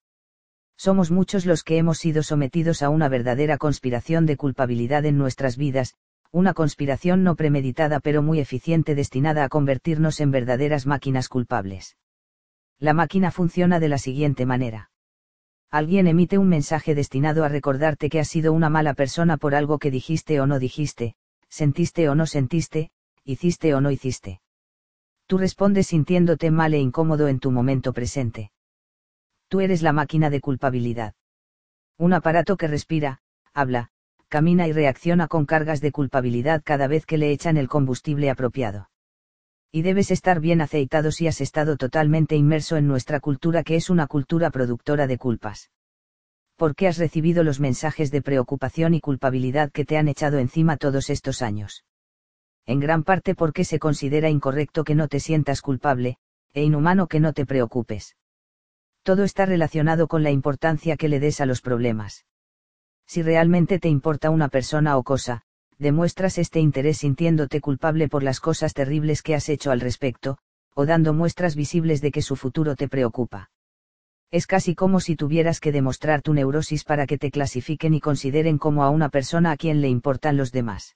Somos 0.76 1.12
muchos 1.12 1.46
los 1.46 1.64
que 1.64 1.78
hemos 1.78 1.98
sido 1.98 2.24
sometidos 2.24 2.82
a 2.82 2.90
una 2.90 3.08
verdadera 3.08 3.58
conspiración 3.58 4.26
de 4.26 4.36
culpabilidad 4.36 5.06
en 5.06 5.18
nuestras 5.18 5.56
vidas, 5.56 5.96
una 6.34 6.56
conspiración 6.56 7.24
no 7.24 7.36
premeditada 7.36 8.00
pero 8.00 8.24
muy 8.24 8.40
eficiente 8.40 8.96
destinada 8.96 9.44
a 9.44 9.50
convertirnos 9.50 10.20
en 10.20 10.32
verdaderas 10.32 10.88
máquinas 10.88 11.30
culpables. 11.30 11.96
La 12.80 12.94
máquina 12.94 13.30
funciona 13.30 13.80
de 13.80 13.88
la 13.88 14.00
siguiente 14.00 14.48
manera. 14.48 14.90
Alguien 15.70 16.08
emite 16.08 16.40
un 16.40 16.50
mensaje 16.50 16.96
destinado 16.96 17.44
a 17.44 17.50
recordarte 17.50 18.10
que 18.10 18.20
has 18.20 18.28
sido 18.28 18.52
una 18.52 18.70
mala 18.70 18.96
persona 18.96 19.38
por 19.38 19.54
algo 19.54 19.78
que 19.78 19.92
dijiste 19.92 20.42
o 20.42 20.48
no 20.48 20.58
dijiste, 20.58 21.14
sentiste 21.50 22.10
o 22.10 22.16
no 22.16 22.26
sentiste, 22.26 22.90
hiciste 23.24 23.76
o 23.76 23.80
no 23.80 23.92
hiciste. 23.92 24.42
Tú 25.28 25.38
respondes 25.38 25.88
sintiéndote 25.88 26.50
mal 26.50 26.74
e 26.74 26.80
incómodo 26.80 27.28
en 27.28 27.40
tu 27.40 27.52
momento 27.52 27.94
presente. 27.94 28.52
Tú 29.50 29.62
eres 29.62 29.84
la 29.84 29.94
máquina 29.94 30.32
de 30.32 30.42
culpabilidad. 30.42 31.14
Un 32.00 32.14
aparato 32.14 32.58
que 32.58 32.68
respira, 32.68 33.20
habla, 33.54 33.92
camina 34.34 34.68
y 34.68 34.72
reacciona 34.72 35.28
con 35.28 35.46
cargas 35.46 35.80
de 35.80 35.92
culpabilidad 35.92 36.64
cada 36.66 36.88
vez 36.88 37.06
que 37.06 37.20
le 37.20 37.32
echan 37.32 37.56
el 37.56 37.68
combustible 37.68 38.32
apropiado. 38.32 38.90
Y 39.72 39.84
debes 39.84 40.10
estar 40.10 40.40
bien 40.40 40.60
aceitado 40.60 41.12
si 41.12 41.28
has 41.28 41.40
estado 41.40 41.78
totalmente 41.78 42.36
inmerso 42.36 42.76
en 42.78 42.88
nuestra 42.88 43.20
cultura 43.20 43.62
que 43.62 43.76
es 43.76 43.92
una 43.92 44.08
cultura 44.08 44.50
productora 44.50 45.06
de 45.06 45.20
culpas. 45.20 45.70
¿Por 46.56 46.74
qué 46.74 46.88
has 46.88 46.98
recibido 46.98 47.44
los 47.44 47.60
mensajes 47.60 48.10
de 48.10 48.24
preocupación 48.24 48.96
y 48.96 49.02
culpabilidad 49.02 49.72
que 49.72 49.86
te 49.86 49.98
han 49.98 50.08
echado 50.08 50.40
encima 50.40 50.78
todos 50.78 51.12
estos 51.12 51.44
años? 51.44 51.86
En 52.66 52.80
gran 52.80 53.04
parte 53.04 53.36
porque 53.36 53.66
se 53.66 53.78
considera 53.78 54.32
incorrecto 54.32 54.84
que 54.84 54.96
no 54.96 55.10
te 55.10 55.20
sientas 55.20 55.62
culpable, 55.62 56.18
e 56.54 56.64
inhumano 56.64 57.06
que 57.06 57.20
no 57.20 57.34
te 57.34 57.46
preocupes. 57.46 58.18
Todo 59.04 59.26
está 59.26 59.46
relacionado 59.46 60.08
con 60.08 60.24
la 60.24 60.32
importancia 60.32 60.98
que 60.98 61.08
le 61.08 61.20
des 61.20 61.40
a 61.40 61.46
los 61.46 61.62
problemas. 61.62 62.26
Si 63.06 63.22
realmente 63.22 63.80
te 63.80 63.90
importa 63.90 64.30
una 64.30 64.50
persona 64.50 64.98
o 64.98 65.04
cosa, 65.04 65.44
demuestras 65.78 66.38
este 66.38 66.60
interés 66.60 67.00
sintiéndote 67.00 67.62
culpable 67.62 68.08
por 68.08 68.24
las 68.24 68.40
cosas 68.40 68.74
terribles 68.74 69.22
que 69.22 69.36
has 69.36 69.50
hecho 69.50 69.72
al 69.72 69.82
respecto, 69.82 70.38
o 70.74 70.86
dando 70.86 71.14
muestras 71.14 71.56
visibles 71.56 72.02
de 72.02 72.12
que 72.12 72.22
su 72.22 72.36
futuro 72.36 72.76
te 72.76 72.88
preocupa. 72.88 73.52
Es 74.32 74.48
casi 74.48 74.74
como 74.74 75.00
si 75.00 75.16
tuvieras 75.16 75.60
que 75.60 75.72
demostrar 75.72 76.24
tu 76.24 76.34
neurosis 76.34 76.84
para 76.84 77.06
que 77.06 77.20
te 77.20 77.30
clasifiquen 77.30 77.94
y 77.94 78.00
consideren 78.00 78.58
como 78.58 78.84
a 78.84 78.90
una 78.90 79.10
persona 79.10 79.52
a 79.52 79.58
quien 79.58 79.82
le 79.82 79.90
importan 79.90 80.38
los 80.38 80.52
demás. 80.52 80.96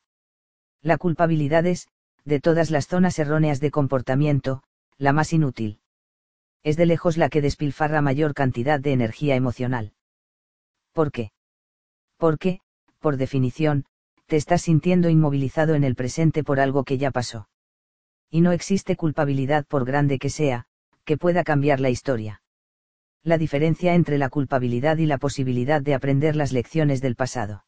La 0.81 0.97
culpabilidad 0.97 1.65
es, 1.67 1.87
de 2.25 2.39
todas 2.39 2.71
las 2.71 2.87
zonas 2.87 3.19
erróneas 3.19 3.59
de 3.59 3.69
comportamiento, 3.69 4.63
la 4.97 5.13
más 5.13 5.33
inútil. 5.33 5.79
Es 6.63 6.77
de 6.77 6.87
lejos 6.87 7.17
la 7.17 7.29
que 7.29 7.41
despilfarra 7.41 8.01
mayor 8.01 8.33
cantidad 8.33 8.79
de 8.79 8.93
energía 8.93 9.35
emocional. 9.35 9.93
¿Por 10.91 11.11
qué? 11.11 11.31
Porque, 12.17 12.59
por 12.99 13.17
definición, 13.17 13.85
te 14.25 14.35
estás 14.35 14.63
sintiendo 14.63 15.09
inmovilizado 15.09 15.75
en 15.75 15.83
el 15.83 15.95
presente 15.95 16.43
por 16.43 16.59
algo 16.59 16.83
que 16.83 16.97
ya 16.97 17.11
pasó. 17.11 17.47
Y 18.29 18.41
no 18.41 18.51
existe 18.51 18.95
culpabilidad 18.95 19.65
por 19.65 19.85
grande 19.85 20.19
que 20.19 20.29
sea, 20.29 20.65
que 21.05 21.17
pueda 21.17 21.43
cambiar 21.43 21.79
la 21.79 21.89
historia. 21.89 22.41
La 23.23 23.37
diferencia 23.37 23.93
entre 23.93 24.17
la 24.17 24.29
culpabilidad 24.29 24.97
y 24.97 25.05
la 25.05 25.17
posibilidad 25.17 25.81
de 25.81 25.93
aprender 25.93 26.35
las 26.35 26.51
lecciones 26.51 27.01
del 27.01 27.15
pasado. 27.15 27.65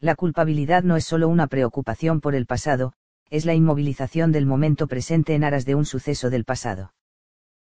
La 0.00 0.14
culpabilidad 0.14 0.82
no 0.82 0.96
es 0.96 1.04
solo 1.04 1.28
una 1.28 1.46
preocupación 1.46 2.20
por 2.20 2.34
el 2.34 2.46
pasado, 2.46 2.92
es 3.30 3.44
la 3.44 3.54
inmovilización 3.54 4.32
del 4.32 4.46
momento 4.46 4.86
presente 4.86 5.34
en 5.34 5.44
aras 5.44 5.64
de 5.64 5.74
un 5.74 5.84
suceso 5.84 6.30
del 6.30 6.44
pasado. 6.44 6.92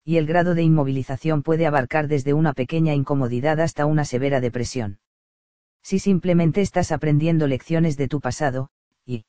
Y 0.06 0.18
el 0.18 0.26
grado 0.26 0.56
de 0.56 0.64
inmovilización 0.64 1.44
puede 1.44 1.68
abarcar 1.68 2.08
desde 2.08 2.34
una 2.34 2.54
pequeña 2.54 2.94
incomodidad 2.94 3.60
hasta 3.60 3.86
una 3.86 4.06
severa 4.06 4.40
depresión. 4.40 5.00
Si 5.82 6.00
simplemente 6.00 6.62
estás 6.62 6.92
aprendiendo 6.92 7.48
lecciones 7.48 7.98
de 7.98 8.08
tu 8.08 8.20
pasado, 8.22 8.70
y 9.06 9.26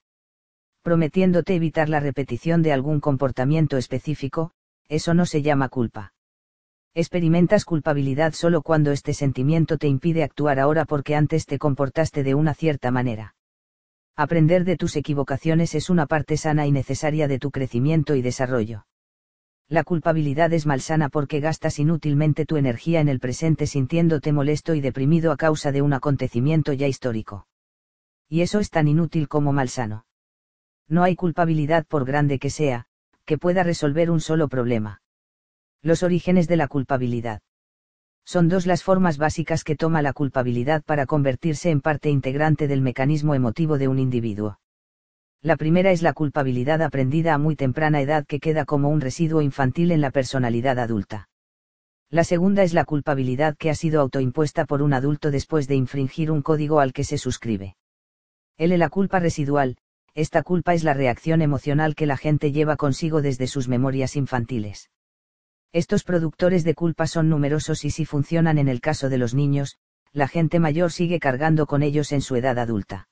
prometiéndote 0.83 1.55
evitar 1.55 1.89
la 1.89 2.01
repetición 2.01 2.63
de 2.63 2.73
algún 2.73 3.01
comportamiento 3.01 3.77
específico, 3.77 4.53
eso 4.89 5.15
no 5.15 5.27
se 5.27 5.43
llama 5.43 5.69
culpa. 5.69 6.13
Experimentas 6.95 7.65
culpabilidad 7.65 8.33
solo 8.33 8.63
cuando 8.63 8.91
este 8.91 9.15
sentimiento 9.15 9.79
te 9.79 9.87
impide 9.87 10.25
actuar 10.25 10.59
ahora 10.59 10.85
porque 10.85 11.15
antes 11.15 11.47
te 11.47 11.59
comportaste 11.59 12.25
de 12.25 12.35
una 12.35 12.53
cierta 12.53 12.91
manera. 12.91 13.37
Aprender 14.17 14.65
de 14.65 14.77
tus 14.77 14.97
equivocaciones 14.97 15.75
es 15.75 15.89
una 15.89 16.07
parte 16.07 16.37
sana 16.37 16.67
y 16.67 16.73
necesaria 16.73 17.29
de 17.29 17.39
tu 17.39 17.53
crecimiento 17.53 18.17
y 18.17 18.23
desarrollo. 18.23 18.87
La 19.71 19.85
culpabilidad 19.85 20.53
es 20.53 20.67
malsana 20.67 21.11
porque 21.11 21.39
gastas 21.39 21.79
inútilmente 21.79 22.45
tu 22.45 22.57
energía 22.57 23.01
en 23.01 23.09
el 23.09 23.21
presente 23.21 23.69
sintiéndote 23.69 24.33
molesto 24.33 24.75
y 24.75 24.81
deprimido 24.81 25.31
a 25.31 25.37
causa 25.37 25.71
de 25.71 25.81
un 25.81 25.93
acontecimiento 25.93 26.73
ya 26.73 26.89
histórico. 26.89 27.47
Y 28.29 28.41
eso 28.41 28.59
es 28.59 28.71
tan 28.71 28.89
inútil 28.89 29.29
como 29.29 29.53
malsano. 29.53 30.07
No 30.89 31.05
hay 31.05 31.15
culpabilidad 31.15 31.87
por 31.87 32.05
grande 32.05 32.41
que 32.41 32.51
sea, 32.51 32.87
que 33.25 33.39
pueda 33.39 33.63
resolver 33.63 34.11
un 34.11 34.21
solo 34.21 34.49
problema. 34.49 35.03
Los 35.83 36.03
orígenes 36.03 36.49
de 36.49 36.57
la 36.57 36.67
culpabilidad. 36.67 37.41
Son 38.25 38.49
dos 38.49 38.67
las 38.67 38.83
formas 38.83 39.19
básicas 39.19 39.63
que 39.63 39.77
toma 39.77 40.03
la 40.03 40.13
culpabilidad 40.13 40.83
para 40.83 41.07
convertirse 41.07 41.71
en 41.71 41.81
parte 41.81 42.11
integrante 42.11 42.67
del 42.67 42.83
mecanismo 42.83 43.37
emotivo 43.37 43.79
de 43.79 43.87
un 43.87 44.01
individuo. 44.01 44.59
La 45.43 45.57
primera 45.57 45.91
es 45.91 46.03
la 46.03 46.13
culpabilidad 46.13 46.83
aprendida 46.83 47.33
a 47.33 47.39
muy 47.39 47.57
temprana 47.57 48.03
edad 48.03 48.27
que 48.27 48.41
queda 48.41 48.67
como 48.67 48.91
un 48.91 49.01
residuo 49.01 49.41
infantil 49.41 49.91
en 49.91 50.03
la 50.03 50.11
personalidad 50.11 50.79
adulta. 50.79 51.31
La 52.11 52.25
segunda 52.25 52.63
es 52.63 52.75
la 52.75 52.85
culpabilidad 52.85 53.57
que 53.57 53.71
ha 53.71 53.75
sido 53.75 54.03
autoimpuesta 54.03 54.67
por 54.67 54.83
un 54.83 54.93
adulto 54.93 55.31
después 55.31 55.67
de 55.67 55.77
infringir 55.77 56.31
un 56.31 56.43
código 56.43 56.79
al 56.79 56.93
que 56.93 57.05
se 57.05 57.17
suscribe. 57.17 57.77
L. 58.59 58.77
La 58.77 58.91
culpa 58.91 59.19
residual, 59.19 59.79
esta 60.15 60.43
culpa 60.43 60.75
es 60.75 60.85
la 60.85 60.93
reacción 60.93 61.41
emocional 61.41 61.95
que 61.95 62.05
la 62.05 62.19
gente 62.19 62.53
lleva 62.53 62.77
consigo 62.77 63.23
desde 63.23 63.47
sus 63.47 63.67
memorias 63.67 64.17
infantiles. 64.17 64.91
Estos 65.73 66.05
productores 66.05 66.65
de 66.65 66.75
culpa 66.75 67.07
son 67.07 67.31
numerosos 67.31 67.87
y 67.87 67.91
si 67.91 68.05
funcionan 68.05 68.59
en 68.59 68.69
el 68.69 68.83
caso 68.83 69.09
de 69.09 69.17
los 69.17 69.35
niños, 69.35 69.79
la 70.13 70.29
gente 70.29 70.59
mayor 70.59 70.93
sigue 70.93 71.19
cargando 71.19 71.65
con 71.67 71.83
ellos 71.83 72.13
en 72.13 72.21
su 72.21 72.37
edad 72.37 72.59
adulta. 72.59 73.09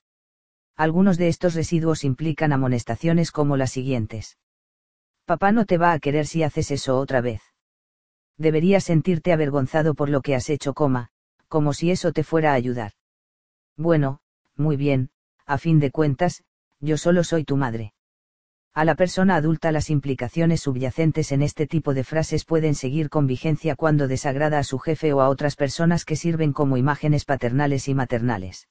Algunos 0.79 1.19
de 1.19 1.27
estos 1.27 1.55
residuos 1.55 2.05
implican 2.05 2.53
amonestaciones 2.53 3.33
como 3.33 3.57
las 3.57 3.73
siguientes. 3.73 4.39
Papá 5.25 5.51
no 5.51 5.67
te 5.67 5.77
va 5.77 5.93
a 5.93 5.99
querer 5.99 6.25
si 6.25 6.45
haces 6.45 6.71
eso 6.71 7.01
otra 7.01 7.21
vez. 7.21 7.43
Deberías 8.37 8.85
sentirte 8.85 9.33
avergonzado 9.33 9.95
por 9.95 10.09
lo 10.09 10.21
que 10.21 10.37
has 10.37 10.49
hecho, 10.49 10.75
coma, 10.75 11.09
como 11.49 11.73
si 11.73 11.91
eso 11.91 12.13
te 12.13 12.23
fuera 12.23 12.53
a 12.53 12.55
ayudar. 12.55 12.93
Bueno, 13.77 14.21
muy 14.55 14.77
bien, 14.77 15.11
a 15.47 15.59
fin 15.59 15.81
de 15.81 15.91
cuentas, 15.91 16.45
yo 16.79 16.97
solo 16.97 17.25
soy 17.25 17.43
tu 17.43 17.57
madre. 17.57 17.93
A 18.73 18.85
la 18.85 18.95
persona 18.95 19.35
adulta 19.35 19.73
las 19.73 19.91
implicaciones 19.91 20.61
subyacentes 20.61 21.33
en 21.33 21.43
este 21.43 21.67
tipo 21.67 21.93
de 21.93 22.05
frases 22.05 22.45
pueden 22.45 22.77
seguir 22.77 23.11
con 23.11 23.27
vigencia 23.27 23.75
cuando 23.75 24.07
desagrada 24.07 24.61
a 24.61 24.65
su 24.65 24.79
jefe 24.79 25.13
o 25.13 25.23
a 25.23 25.29
otras 25.29 25.57
personas 25.57 26.05
que 26.05 26.15
sirven 26.15 26.53
como 26.53 26.77
imágenes 26.77 27.25
paternales 27.25 27.89
y 27.89 27.95
maternales. 27.95 28.69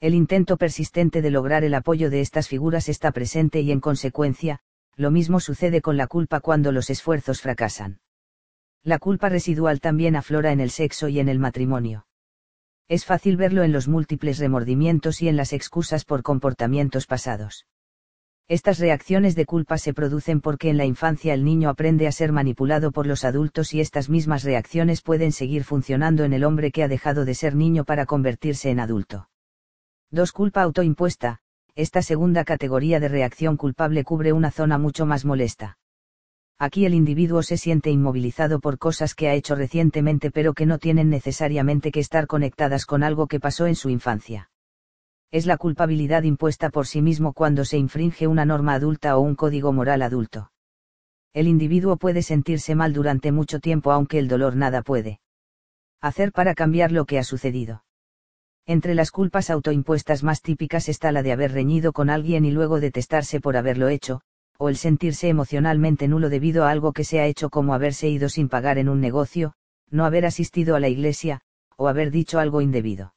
El 0.00 0.14
intento 0.14 0.58
persistente 0.58 1.22
de 1.22 1.30
lograr 1.32 1.64
el 1.64 1.74
apoyo 1.74 2.08
de 2.08 2.20
estas 2.20 2.46
figuras 2.46 2.88
está 2.88 3.10
presente 3.10 3.62
y 3.62 3.72
en 3.72 3.80
consecuencia, 3.80 4.60
lo 4.94 5.10
mismo 5.10 5.40
sucede 5.40 5.82
con 5.82 5.96
la 5.96 6.06
culpa 6.06 6.38
cuando 6.38 6.70
los 6.70 6.88
esfuerzos 6.88 7.40
fracasan. 7.40 7.98
La 8.84 9.00
culpa 9.00 9.28
residual 9.28 9.80
también 9.80 10.14
aflora 10.14 10.52
en 10.52 10.60
el 10.60 10.70
sexo 10.70 11.08
y 11.08 11.18
en 11.18 11.28
el 11.28 11.40
matrimonio. 11.40 12.06
Es 12.86 13.04
fácil 13.04 13.36
verlo 13.36 13.64
en 13.64 13.72
los 13.72 13.88
múltiples 13.88 14.38
remordimientos 14.38 15.20
y 15.20 15.28
en 15.28 15.36
las 15.36 15.52
excusas 15.52 16.04
por 16.04 16.22
comportamientos 16.22 17.06
pasados. 17.06 17.66
Estas 18.46 18.78
reacciones 18.78 19.34
de 19.34 19.46
culpa 19.46 19.78
se 19.78 19.94
producen 19.94 20.40
porque 20.40 20.70
en 20.70 20.76
la 20.76 20.84
infancia 20.84 21.34
el 21.34 21.44
niño 21.44 21.68
aprende 21.68 22.06
a 22.06 22.12
ser 22.12 22.30
manipulado 22.30 22.92
por 22.92 23.08
los 23.08 23.24
adultos 23.24 23.74
y 23.74 23.80
estas 23.80 24.08
mismas 24.08 24.44
reacciones 24.44 25.02
pueden 25.02 25.32
seguir 25.32 25.64
funcionando 25.64 26.22
en 26.22 26.34
el 26.34 26.44
hombre 26.44 26.70
que 26.70 26.84
ha 26.84 26.88
dejado 26.88 27.24
de 27.24 27.34
ser 27.34 27.56
niño 27.56 27.84
para 27.84 28.06
convertirse 28.06 28.70
en 28.70 28.78
adulto. 28.78 29.28
2. 30.10 30.32
Culpa 30.32 30.62
autoimpuesta. 30.62 31.40
Esta 31.74 32.00
segunda 32.00 32.44
categoría 32.44 32.98
de 32.98 33.08
reacción 33.08 33.58
culpable 33.58 34.04
cubre 34.04 34.32
una 34.32 34.50
zona 34.50 34.78
mucho 34.78 35.04
más 35.04 35.26
molesta. 35.26 35.76
Aquí 36.58 36.86
el 36.86 36.94
individuo 36.94 37.42
se 37.42 37.58
siente 37.58 37.90
inmovilizado 37.90 38.58
por 38.58 38.78
cosas 38.78 39.14
que 39.14 39.28
ha 39.28 39.34
hecho 39.34 39.54
recientemente 39.54 40.30
pero 40.30 40.54
que 40.54 40.64
no 40.64 40.78
tienen 40.78 41.10
necesariamente 41.10 41.92
que 41.92 42.00
estar 42.00 42.26
conectadas 42.26 42.86
con 42.86 43.02
algo 43.02 43.26
que 43.26 43.38
pasó 43.38 43.66
en 43.66 43.74
su 43.74 43.90
infancia. 43.90 44.50
Es 45.30 45.44
la 45.44 45.58
culpabilidad 45.58 46.22
impuesta 46.22 46.70
por 46.70 46.86
sí 46.86 47.02
mismo 47.02 47.34
cuando 47.34 47.66
se 47.66 47.76
infringe 47.76 48.26
una 48.26 48.46
norma 48.46 48.72
adulta 48.72 49.14
o 49.18 49.20
un 49.20 49.34
código 49.34 49.74
moral 49.74 50.00
adulto. 50.00 50.52
El 51.34 51.46
individuo 51.46 51.98
puede 51.98 52.22
sentirse 52.22 52.74
mal 52.74 52.94
durante 52.94 53.30
mucho 53.30 53.60
tiempo 53.60 53.92
aunque 53.92 54.18
el 54.18 54.26
dolor 54.26 54.56
nada 54.56 54.80
puede 54.80 55.20
hacer 56.00 56.32
para 56.32 56.54
cambiar 56.54 56.92
lo 56.92 57.04
que 57.04 57.18
ha 57.18 57.24
sucedido. 57.24 57.84
Entre 58.68 58.94
las 58.94 59.10
culpas 59.10 59.48
autoimpuestas 59.48 60.22
más 60.22 60.42
típicas 60.42 60.90
está 60.90 61.10
la 61.10 61.22
de 61.22 61.32
haber 61.32 61.52
reñido 61.52 61.94
con 61.94 62.10
alguien 62.10 62.44
y 62.44 62.50
luego 62.50 62.80
detestarse 62.80 63.40
por 63.40 63.56
haberlo 63.56 63.88
hecho, 63.88 64.20
o 64.58 64.68
el 64.68 64.76
sentirse 64.76 65.30
emocionalmente 65.30 66.06
nulo 66.06 66.28
debido 66.28 66.64
a 66.64 66.70
algo 66.70 66.92
que 66.92 67.04
se 67.04 67.18
ha 67.18 67.24
hecho 67.24 67.48
como 67.48 67.72
haberse 67.72 68.10
ido 68.10 68.28
sin 68.28 68.50
pagar 68.50 68.76
en 68.76 68.90
un 68.90 69.00
negocio, 69.00 69.54
no 69.88 70.04
haber 70.04 70.26
asistido 70.26 70.76
a 70.76 70.80
la 70.80 70.88
iglesia, 70.88 71.40
o 71.78 71.88
haber 71.88 72.10
dicho 72.10 72.40
algo 72.40 72.60
indebido. 72.60 73.14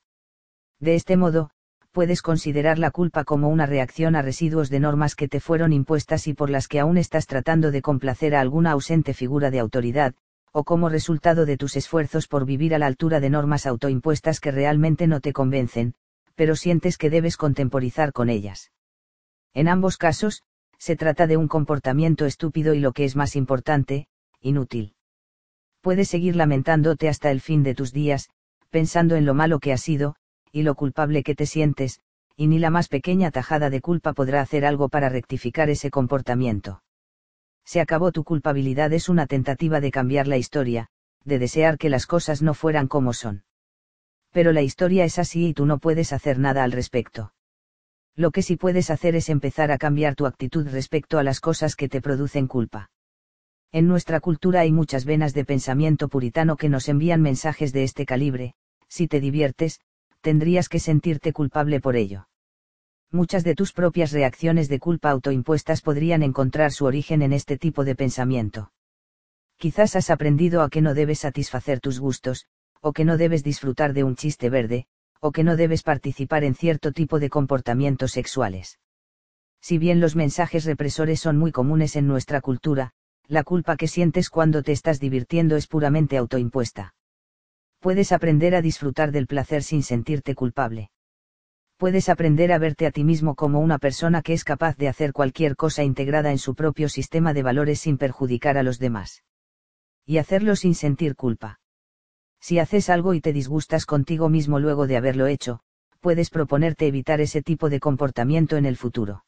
De 0.79 0.95
este 0.95 1.17
modo, 1.17 1.49
puedes 1.91 2.21
considerar 2.21 2.79
la 2.79 2.91
culpa 2.91 3.25
como 3.25 3.49
una 3.49 3.65
reacción 3.65 4.15
a 4.15 4.21
residuos 4.21 4.69
de 4.69 4.79
normas 4.79 5.15
que 5.15 5.27
te 5.27 5.41
fueron 5.41 5.73
impuestas 5.73 6.27
y 6.27 6.33
por 6.33 6.49
las 6.49 6.69
que 6.69 6.79
aún 6.79 6.97
estás 6.97 7.27
tratando 7.27 7.71
de 7.71 7.81
complacer 7.81 8.35
a 8.35 8.39
alguna 8.39 8.71
ausente 8.71 9.13
figura 9.13 9.51
de 9.51 9.59
autoridad, 9.59 10.15
o 10.51 10.63
como 10.63 10.89
resultado 10.89 11.45
de 11.45 11.57
tus 11.57 11.75
esfuerzos 11.75 12.27
por 12.27 12.45
vivir 12.45 12.75
a 12.75 12.79
la 12.79 12.87
altura 12.87 13.19
de 13.19 13.29
normas 13.29 13.65
autoimpuestas 13.65 14.39
que 14.39 14.51
realmente 14.51 15.07
no 15.07 15.21
te 15.21 15.33
convencen, 15.33 15.95
pero 16.35 16.55
sientes 16.55 16.97
que 16.97 17.09
debes 17.09 17.37
contemporizar 17.37 18.13
con 18.13 18.29
ellas. 18.29 18.71
En 19.53 19.67
ambos 19.67 19.97
casos, 19.97 20.43
se 20.77 20.95
trata 20.95 21.27
de 21.27 21.37
un 21.37 21.47
comportamiento 21.47 22.25
estúpido 22.25 22.73
y 22.73 22.79
lo 22.79 22.91
que 22.91 23.05
es 23.05 23.15
más 23.15 23.35
importante, 23.35 24.07
inútil. 24.41 24.95
Puedes 25.81 26.09
seguir 26.09 26.35
lamentándote 26.35 27.09
hasta 27.09 27.31
el 27.31 27.41
fin 27.41 27.63
de 27.63 27.75
tus 27.75 27.93
días, 27.93 28.29
pensando 28.69 29.15
en 29.15 29.25
lo 29.25 29.33
malo 29.33 29.59
que 29.59 29.73
has 29.73 29.81
sido, 29.81 30.15
y 30.51 30.63
lo 30.63 30.75
culpable 30.75 31.23
que 31.23 31.35
te 31.35 31.45
sientes, 31.45 32.01
y 32.35 32.47
ni 32.47 32.59
la 32.59 32.69
más 32.69 32.87
pequeña 32.87 33.31
tajada 33.31 33.69
de 33.69 33.81
culpa 33.81 34.13
podrá 34.13 34.41
hacer 34.41 34.65
algo 34.65 34.89
para 34.89 35.09
rectificar 35.09 35.69
ese 35.69 35.91
comportamiento. 35.91 36.81
Se 37.65 37.79
acabó 37.79 38.11
tu 38.11 38.23
culpabilidad 38.23 38.91
es 38.93 39.09
una 39.09 39.27
tentativa 39.27 39.79
de 39.79 39.91
cambiar 39.91 40.27
la 40.27 40.37
historia, 40.37 40.87
de 41.23 41.39
desear 41.39 41.77
que 41.77 41.89
las 41.89 42.05
cosas 42.05 42.41
no 42.41 42.53
fueran 42.53 42.87
como 42.87 43.13
son. 43.13 43.43
Pero 44.31 44.51
la 44.51 44.61
historia 44.61 45.03
es 45.03 45.19
así 45.19 45.47
y 45.47 45.53
tú 45.53 45.65
no 45.65 45.77
puedes 45.77 46.13
hacer 46.13 46.39
nada 46.39 46.63
al 46.63 46.71
respecto. 46.71 47.33
Lo 48.15 48.31
que 48.31 48.41
sí 48.41 48.55
puedes 48.55 48.89
hacer 48.89 49.15
es 49.15 49.29
empezar 49.29 49.71
a 49.71 49.77
cambiar 49.77 50.15
tu 50.15 50.25
actitud 50.25 50.67
respecto 50.67 51.17
a 51.17 51.23
las 51.23 51.39
cosas 51.39 51.75
que 51.75 51.89
te 51.89 52.01
producen 52.01 52.47
culpa. 52.47 52.89
En 53.71 53.87
nuestra 53.87 54.19
cultura 54.19 54.61
hay 54.61 54.71
muchas 54.71 55.05
venas 55.05 55.33
de 55.33 55.45
pensamiento 55.45 56.09
puritano 56.09 56.57
que 56.57 56.67
nos 56.67 56.89
envían 56.89 57.21
mensajes 57.21 57.71
de 57.71 57.83
este 57.83 58.05
calibre, 58.05 58.53
si 58.89 59.07
te 59.07 59.21
diviertes, 59.21 59.79
tendrías 60.19 60.67
que 60.67 60.79
sentirte 60.79 61.31
culpable 61.31 61.79
por 61.79 61.95
ello. 61.95 62.27
Muchas 63.11 63.43
de 63.43 63.55
tus 63.55 63.73
propias 63.73 64.11
reacciones 64.11 64.69
de 64.69 64.79
culpa 64.79 65.09
autoimpuestas 65.09 65.81
podrían 65.81 66.23
encontrar 66.23 66.71
su 66.71 66.85
origen 66.85 67.21
en 67.21 67.33
este 67.33 67.57
tipo 67.57 67.83
de 67.83 67.95
pensamiento. 67.95 68.71
Quizás 69.57 69.95
has 69.95 70.09
aprendido 70.09 70.61
a 70.61 70.69
que 70.69 70.81
no 70.81 70.93
debes 70.93 71.19
satisfacer 71.19 71.81
tus 71.81 71.99
gustos, 71.99 72.45
o 72.79 72.93
que 72.93 73.03
no 73.03 73.17
debes 73.17 73.43
disfrutar 73.43 73.93
de 73.93 74.03
un 74.03 74.15
chiste 74.15 74.49
verde, 74.49 74.85
o 75.19 75.31
que 75.31 75.43
no 75.43 75.57
debes 75.57 75.83
participar 75.83 76.43
en 76.43 76.55
cierto 76.55 76.93
tipo 76.93 77.19
de 77.19 77.29
comportamientos 77.29 78.13
sexuales. 78.13 78.79
Si 79.61 79.77
bien 79.77 79.99
los 79.99 80.15
mensajes 80.15 80.65
represores 80.65 81.19
son 81.19 81.37
muy 81.37 81.51
comunes 81.51 81.95
en 81.95 82.07
nuestra 82.07 82.41
cultura, 82.41 82.93
la 83.27 83.43
culpa 83.43 83.75
que 83.75 83.87
sientes 83.87 84.29
cuando 84.29 84.63
te 84.63 84.71
estás 84.71 84.99
divirtiendo 84.99 85.57
es 85.57 85.67
puramente 85.67 86.17
autoimpuesta 86.17 86.93
puedes 87.81 88.11
aprender 88.11 88.53
a 88.53 88.61
disfrutar 88.61 89.11
del 89.11 89.25
placer 89.25 89.63
sin 89.63 89.81
sentirte 89.81 90.35
culpable. 90.35 90.91
Puedes 91.81 92.09
aprender 92.09 92.51
a 92.51 92.59
verte 92.59 92.85
a 92.85 92.91
ti 92.91 93.03
mismo 93.03 93.33
como 93.33 93.59
una 93.59 93.79
persona 93.79 94.21
que 94.21 94.33
es 94.33 94.43
capaz 94.43 94.77
de 94.77 94.87
hacer 94.87 95.13
cualquier 95.13 95.55
cosa 95.55 95.81
integrada 95.81 96.29
en 96.29 96.37
su 96.37 96.53
propio 96.53 96.87
sistema 96.89 97.33
de 97.33 97.41
valores 97.41 97.79
sin 97.79 97.97
perjudicar 97.97 98.55
a 98.59 98.61
los 98.61 98.77
demás. 98.77 99.23
Y 100.05 100.19
hacerlo 100.19 100.55
sin 100.55 100.75
sentir 100.75 101.15
culpa. 101.15 101.59
Si 102.39 102.59
haces 102.59 102.91
algo 102.91 103.15
y 103.15 103.19
te 103.19 103.33
disgustas 103.33 103.87
contigo 103.87 104.29
mismo 104.29 104.59
luego 104.59 104.85
de 104.85 104.95
haberlo 104.95 105.25
hecho, 105.25 105.61
puedes 106.01 106.29
proponerte 106.29 106.85
evitar 106.85 107.19
ese 107.19 107.41
tipo 107.41 107.67
de 107.67 107.79
comportamiento 107.79 108.57
en 108.57 108.67
el 108.67 108.77
futuro. 108.77 109.25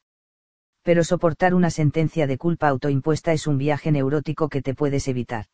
Pero 0.83 1.03
soportar 1.03 1.55
una 1.55 1.71
sentencia 1.71 2.27
de 2.27 2.37
culpa 2.37 2.67
autoimpuesta 2.67 3.33
es 3.33 3.47
un 3.47 3.57
viaje 3.57 3.91
neurótico 3.91 4.47
que 4.47 4.61
te 4.61 4.75
puedes 4.75 5.07
evitar 5.07 5.47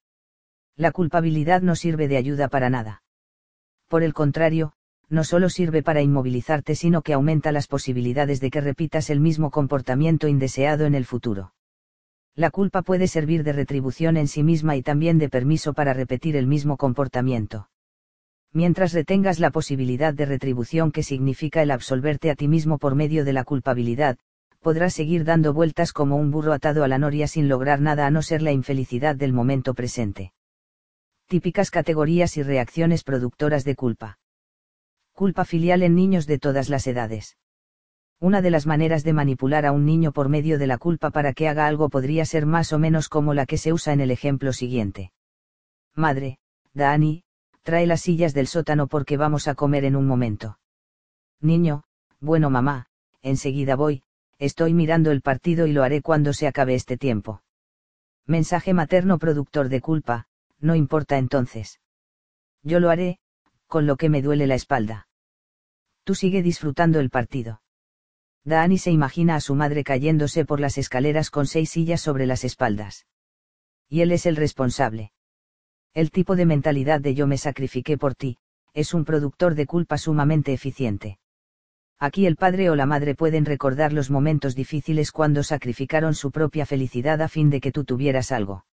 la 0.75 0.91
culpabilidad 0.91 1.61
no 1.61 1.77
sirve 1.77 2.09
de 2.09 2.17
ayuda 2.17 2.49
para 2.49 2.69
nada. 2.69 3.03
Por 3.87 4.03
el 4.03 4.13
contrario, 4.13 4.73
no 5.09 5.23
solo 5.23 5.49
sirve 5.49 5.83
para 5.83 6.01
inmovilizarte, 6.01 6.75
sino 6.75 7.01
que 7.01 7.13
aumenta 7.13 7.51
las 7.51 7.67
posibilidades 7.67 8.39
de 8.39 8.49
que 8.49 8.61
repitas 8.61 9.09
el 9.09 9.19
mismo 9.19 9.51
comportamiento 9.51 10.27
indeseado 10.27 10.85
en 10.85 10.95
el 10.95 11.05
futuro. 11.05 11.53
La 12.35 12.51
culpa 12.51 12.83
puede 12.83 13.07
servir 13.07 13.43
de 13.43 13.53
retribución 13.53 14.17
en 14.17 14.27
sí 14.27 14.43
misma 14.43 14.75
y 14.75 14.83
también 14.83 15.17
de 15.17 15.29
permiso 15.29 15.73
para 15.73 15.93
repetir 15.93 16.35
el 16.35 16.47
mismo 16.47 16.77
comportamiento. 16.77 17.69
Mientras 18.53 18.93
retengas 18.93 19.39
la 19.39 19.51
posibilidad 19.51 20.13
de 20.13 20.25
retribución 20.25 20.91
que 20.91 21.03
significa 21.03 21.61
el 21.61 21.71
absolverte 21.71 22.31
a 22.31 22.35
ti 22.35 22.47
mismo 22.47 22.77
por 22.77 22.95
medio 22.95 23.25
de 23.25 23.33
la 23.33 23.43
culpabilidad, 23.43 24.17
podrás 24.61 24.93
seguir 24.93 25.23
dando 25.23 25.53
vueltas 25.53 25.93
como 25.93 26.17
un 26.17 26.31
burro 26.31 26.53
atado 26.53 26.83
a 26.83 26.87
la 26.87 26.97
noria 26.97 27.27
sin 27.27 27.47
lograr 27.47 27.81
nada 27.81 28.05
a 28.07 28.11
no 28.11 28.21
ser 28.21 28.41
la 28.41 28.51
infelicidad 28.51 29.15
del 29.15 29.33
momento 29.33 29.73
presente 29.73 30.33
típicas 31.29 31.69
categorías 31.69 32.37
y 32.37 32.41
reacciones 32.41 33.03
productoras 33.03 33.63
de 33.63 33.75
culpa. 33.75 34.18
Culpa 35.19 35.43
filial 35.43 35.83
en 35.83 35.95
niños 35.95 36.27
de 36.27 36.39
todas 36.39 36.69
las 36.69 36.87
edades. 36.87 37.35
Una 38.21 38.41
de 38.41 38.51
las 38.51 38.65
maneras 38.65 39.03
de 39.03 39.11
manipular 39.11 39.65
a 39.65 39.73
un 39.73 39.85
niño 39.85 40.13
por 40.13 40.29
medio 40.29 40.57
de 40.57 40.65
la 40.65 40.77
culpa 40.77 41.09
para 41.11 41.33
que 41.33 41.49
haga 41.49 41.67
algo 41.67 41.89
podría 41.89 42.23
ser 42.23 42.45
más 42.45 42.71
o 42.71 42.79
menos 42.79 43.09
como 43.09 43.33
la 43.33 43.45
que 43.45 43.57
se 43.57 43.73
usa 43.73 43.91
en 43.91 43.99
el 43.99 44.11
ejemplo 44.11 44.53
siguiente. 44.53 45.11
Madre, 45.93 46.39
Dani, 46.73 47.25
trae 47.63 47.85
las 47.85 47.99
sillas 47.99 48.33
del 48.33 48.47
sótano 48.47 48.87
porque 48.87 49.17
vamos 49.17 49.49
a 49.49 49.55
comer 49.55 49.83
en 49.83 49.97
un 49.97 50.07
momento. 50.07 50.57
Niño, 51.41 51.83
bueno 52.21 52.49
mamá, 52.49 52.85
enseguida 53.21 53.75
voy, 53.75 54.03
estoy 54.37 54.73
mirando 54.73 55.11
el 55.11 55.19
partido 55.19 55.67
y 55.67 55.73
lo 55.73 55.83
haré 55.83 56.01
cuando 56.01 56.31
se 56.31 56.47
acabe 56.47 56.75
este 56.75 56.95
tiempo. 56.95 57.43
Mensaje 58.25 58.73
materno 58.73 59.19
productor 59.19 59.67
de 59.67 59.81
culpa, 59.81 60.27
no 60.61 60.75
importa 60.75 61.17
entonces. 61.17 61.81
Yo 62.63 62.79
lo 62.79 62.89
haré, 62.89 63.19
con 63.67 63.85
lo 63.85 63.97
que 63.97 64.07
me 64.07 64.21
duele 64.21 64.47
la 64.47 64.55
espalda. 64.55 65.07
Tú 66.09 66.15
sigue 66.15 66.41
disfrutando 66.41 66.99
el 66.99 67.11
partido. 67.11 67.61
Dani 68.43 68.79
se 68.79 68.89
imagina 68.89 69.35
a 69.35 69.41
su 69.41 69.53
madre 69.53 69.83
cayéndose 69.83 70.43
por 70.43 70.59
las 70.59 70.79
escaleras 70.79 71.29
con 71.29 71.45
seis 71.45 71.69
sillas 71.69 72.01
sobre 72.01 72.25
las 72.25 72.43
espaldas. 72.43 73.05
Y 73.87 74.01
él 74.01 74.11
es 74.11 74.25
el 74.25 74.35
responsable. 74.35 75.11
El 75.93 76.09
tipo 76.09 76.35
de 76.35 76.47
mentalidad 76.47 76.99
de 76.99 77.13
yo 77.13 77.27
me 77.27 77.37
sacrifiqué 77.37 77.95
por 77.99 78.15
ti, 78.15 78.39
es 78.73 78.95
un 78.95 79.05
productor 79.05 79.53
de 79.53 79.67
culpa 79.67 79.99
sumamente 79.99 80.51
eficiente. 80.51 81.19
Aquí 81.99 82.25
el 82.25 82.37
padre 82.37 82.71
o 82.71 82.75
la 82.75 82.87
madre 82.87 83.13
pueden 83.13 83.45
recordar 83.45 83.93
los 83.93 84.09
momentos 84.09 84.55
difíciles 84.55 85.11
cuando 85.11 85.43
sacrificaron 85.43 86.15
su 86.15 86.31
propia 86.31 86.65
felicidad 86.65 87.21
a 87.21 87.27
fin 87.27 87.51
de 87.51 87.61
que 87.61 87.71
tú 87.71 87.83
tuvieras 87.83 88.31
algo. 88.31 88.65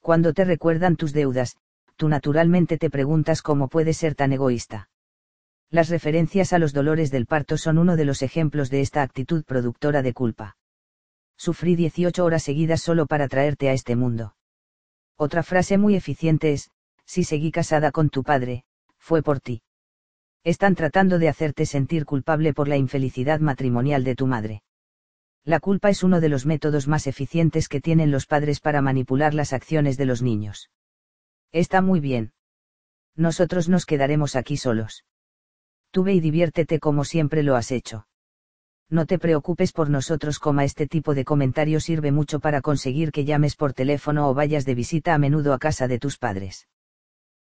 Cuando 0.00 0.34
te 0.34 0.44
recuerdan 0.44 0.96
tus 0.96 1.14
deudas, 1.14 1.56
tú 1.96 2.10
naturalmente 2.10 2.76
te 2.76 2.90
preguntas 2.90 3.40
cómo 3.40 3.68
puedes 3.68 3.96
ser 3.96 4.14
tan 4.14 4.34
egoísta. 4.34 4.89
Las 5.70 5.88
referencias 5.88 6.52
a 6.52 6.58
los 6.58 6.72
dolores 6.72 7.12
del 7.12 7.26
parto 7.26 7.56
son 7.56 7.78
uno 7.78 7.96
de 7.96 8.04
los 8.04 8.22
ejemplos 8.22 8.70
de 8.70 8.80
esta 8.80 9.02
actitud 9.02 9.44
productora 9.44 10.02
de 10.02 10.12
culpa. 10.12 10.56
Sufrí 11.36 11.76
18 11.76 12.24
horas 12.24 12.42
seguidas 12.42 12.80
solo 12.80 13.06
para 13.06 13.28
traerte 13.28 13.68
a 13.68 13.72
este 13.72 13.94
mundo. 13.94 14.34
Otra 15.16 15.44
frase 15.44 15.78
muy 15.78 15.94
eficiente 15.94 16.52
es, 16.52 16.70
si 17.04 17.22
seguí 17.22 17.52
casada 17.52 17.92
con 17.92 18.10
tu 18.10 18.24
padre, 18.24 18.64
fue 18.98 19.22
por 19.22 19.38
ti. 19.38 19.62
Están 20.42 20.74
tratando 20.74 21.18
de 21.20 21.28
hacerte 21.28 21.66
sentir 21.66 22.04
culpable 22.04 22.52
por 22.52 22.66
la 22.66 22.76
infelicidad 22.76 23.38
matrimonial 23.38 24.02
de 24.02 24.16
tu 24.16 24.26
madre. 24.26 24.62
La 25.44 25.60
culpa 25.60 25.88
es 25.88 26.02
uno 26.02 26.20
de 26.20 26.28
los 26.28 26.46
métodos 26.46 26.88
más 26.88 27.06
eficientes 27.06 27.68
que 27.68 27.80
tienen 27.80 28.10
los 28.10 28.26
padres 28.26 28.58
para 28.60 28.82
manipular 28.82 29.34
las 29.34 29.52
acciones 29.52 29.96
de 29.96 30.06
los 30.06 30.20
niños. 30.20 30.68
Está 31.52 31.80
muy 31.80 32.00
bien. 32.00 32.32
Nosotros 33.14 33.68
nos 33.68 33.86
quedaremos 33.86 34.34
aquí 34.34 34.56
solos. 34.56 35.04
Tú 35.90 36.04
ve 36.04 36.14
y 36.14 36.20
diviértete 36.20 36.78
como 36.78 37.04
siempre 37.04 37.42
lo 37.42 37.56
has 37.56 37.72
hecho. 37.72 38.06
No 38.88 39.06
te 39.06 39.18
preocupes 39.18 39.72
por 39.72 39.88
nosotros, 39.88 40.38
como 40.38 40.60
este 40.62 40.86
tipo 40.86 41.14
de 41.14 41.24
comentario 41.24 41.80
sirve 41.80 42.10
mucho 42.10 42.40
para 42.40 42.60
conseguir 42.60 43.12
que 43.12 43.24
llames 43.24 43.54
por 43.54 43.72
teléfono 43.72 44.28
o 44.28 44.34
vayas 44.34 44.64
de 44.64 44.74
visita 44.74 45.14
a 45.14 45.18
menudo 45.18 45.54
a 45.54 45.58
casa 45.58 45.86
de 45.86 45.98
tus 45.98 46.18
padres. 46.18 46.66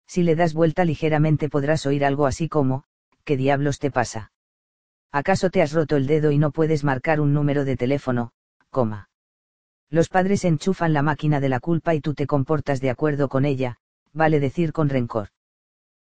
Si 0.08 0.24
le 0.24 0.35
das 0.35 0.53
vuelta 0.53 0.85
ligeramente 0.85 1.50
podrás 1.50 1.85
oír 1.85 2.03
algo 2.06 2.26
así 2.26 2.50
como, 2.50 2.84
¿qué 3.24 3.38
diablos 3.38 3.80
te 3.80 3.92
pasa? 3.92 4.32
¿Acaso 5.11 5.50
te 5.50 5.61
has 5.61 5.72
roto 5.72 5.95
el 5.95 6.06
dedo 6.06 6.32
y 6.32 6.38
no 6.38 6.51
puedes 6.51 6.84
marcar 6.84 7.22
un 7.22 7.34
número 7.34 7.66
de 7.66 7.77
teléfono, 7.77 8.32
coma? 8.69 9.09
Los 9.90 10.09
padres 10.09 10.43
enchufan 10.43 10.93
la 10.93 11.01
máquina 11.01 11.40
de 11.40 11.50
la 11.50 11.61
culpa 11.61 11.95
y 11.95 12.01
tú 12.01 12.14
te 12.14 12.27
comportas 12.27 12.82
de 12.82 12.90
acuerdo 12.90 13.30
con 13.30 13.45
ella, 13.45 13.77
vale 14.11 14.42
decir 14.42 14.74
con 14.74 14.90
rencor. 14.90 15.30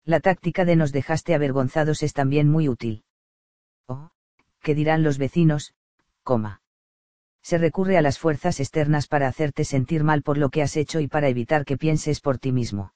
La 0.09 0.19
táctica 0.19 0.65
de 0.65 0.75
nos 0.75 0.91
dejaste 0.91 1.35
avergonzados 1.35 2.01
es 2.01 2.13
también 2.13 2.49
muy 2.49 2.67
útil. 2.67 3.03
Oh, 3.88 4.09
¿qué 4.63 4.73
dirán 4.73 5.03
los 5.03 5.19
vecinos? 5.19 5.75
Se 7.43 7.59
recurre 7.59 7.95
a 7.95 8.01
las 8.01 8.17
fuerzas 8.17 8.59
externas 8.59 9.05
para 9.05 9.27
hacerte 9.27 9.65
sentir 9.65 10.03
mal 10.03 10.23
por 10.23 10.39
lo 10.39 10.49
que 10.49 10.63
has 10.63 10.77
hecho 10.77 10.99
y 10.99 11.07
para 11.07 11.29
evitar 11.29 11.63
que 11.63 11.77
pienses 11.77 12.21
por 12.21 12.39
ti 12.39 12.51
mismo. 12.51 12.95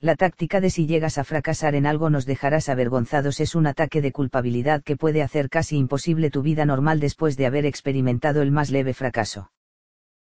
La 0.00 0.16
táctica 0.16 0.60
de 0.60 0.70
si 0.70 0.88
llegas 0.88 1.18
a 1.18 1.24
fracasar 1.24 1.76
en 1.76 1.86
algo 1.86 2.10
nos 2.10 2.26
dejarás 2.26 2.68
avergonzados 2.68 3.38
es 3.38 3.54
un 3.54 3.68
ataque 3.68 4.02
de 4.02 4.10
culpabilidad 4.10 4.82
que 4.82 4.96
puede 4.96 5.22
hacer 5.22 5.48
casi 5.48 5.76
imposible 5.76 6.30
tu 6.30 6.42
vida 6.42 6.66
normal 6.66 6.98
después 6.98 7.36
de 7.36 7.46
haber 7.46 7.64
experimentado 7.64 8.42
el 8.42 8.50
más 8.50 8.72
leve 8.72 8.92
fracaso. 8.92 9.52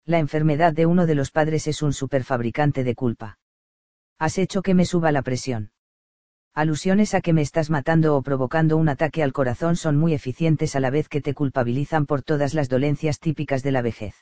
La 0.04 0.20
enfermedad 0.20 0.72
de 0.72 0.86
uno 0.86 1.04
de 1.04 1.16
los 1.16 1.32
padres 1.32 1.66
es 1.66 1.82
un 1.82 1.92
superfabricante 1.92 2.84
de 2.84 2.94
culpa. 2.94 3.40
Has 4.20 4.38
hecho 4.38 4.62
que 4.62 4.74
me 4.74 4.84
suba 4.84 5.10
la 5.10 5.22
presión. 5.22 5.72
Alusiones 6.56 7.12
a 7.12 7.20
que 7.20 7.34
me 7.34 7.42
estás 7.42 7.68
matando 7.68 8.16
o 8.16 8.22
provocando 8.22 8.78
un 8.78 8.88
ataque 8.88 9.22
al 9.22 9.34
corazón 9.34 9.76
son 9.76 9.98
muy 9.98 10.14
eficientes 10.14 10.74
a 10.74 10.80
la 10.80 10.88
vez 10.88 11.06
que 11.06 11.20
te 11.20 11.34
culpabilizan 11.34 12.06
por 12.06 12.22
todas 12.22 12.54
las 12.54 12.70
dolencias 12.70 13.20
típicas 13.20 13.62
de 13.62 13.72
la 13.72 13.82
vejez. 13.82 14.14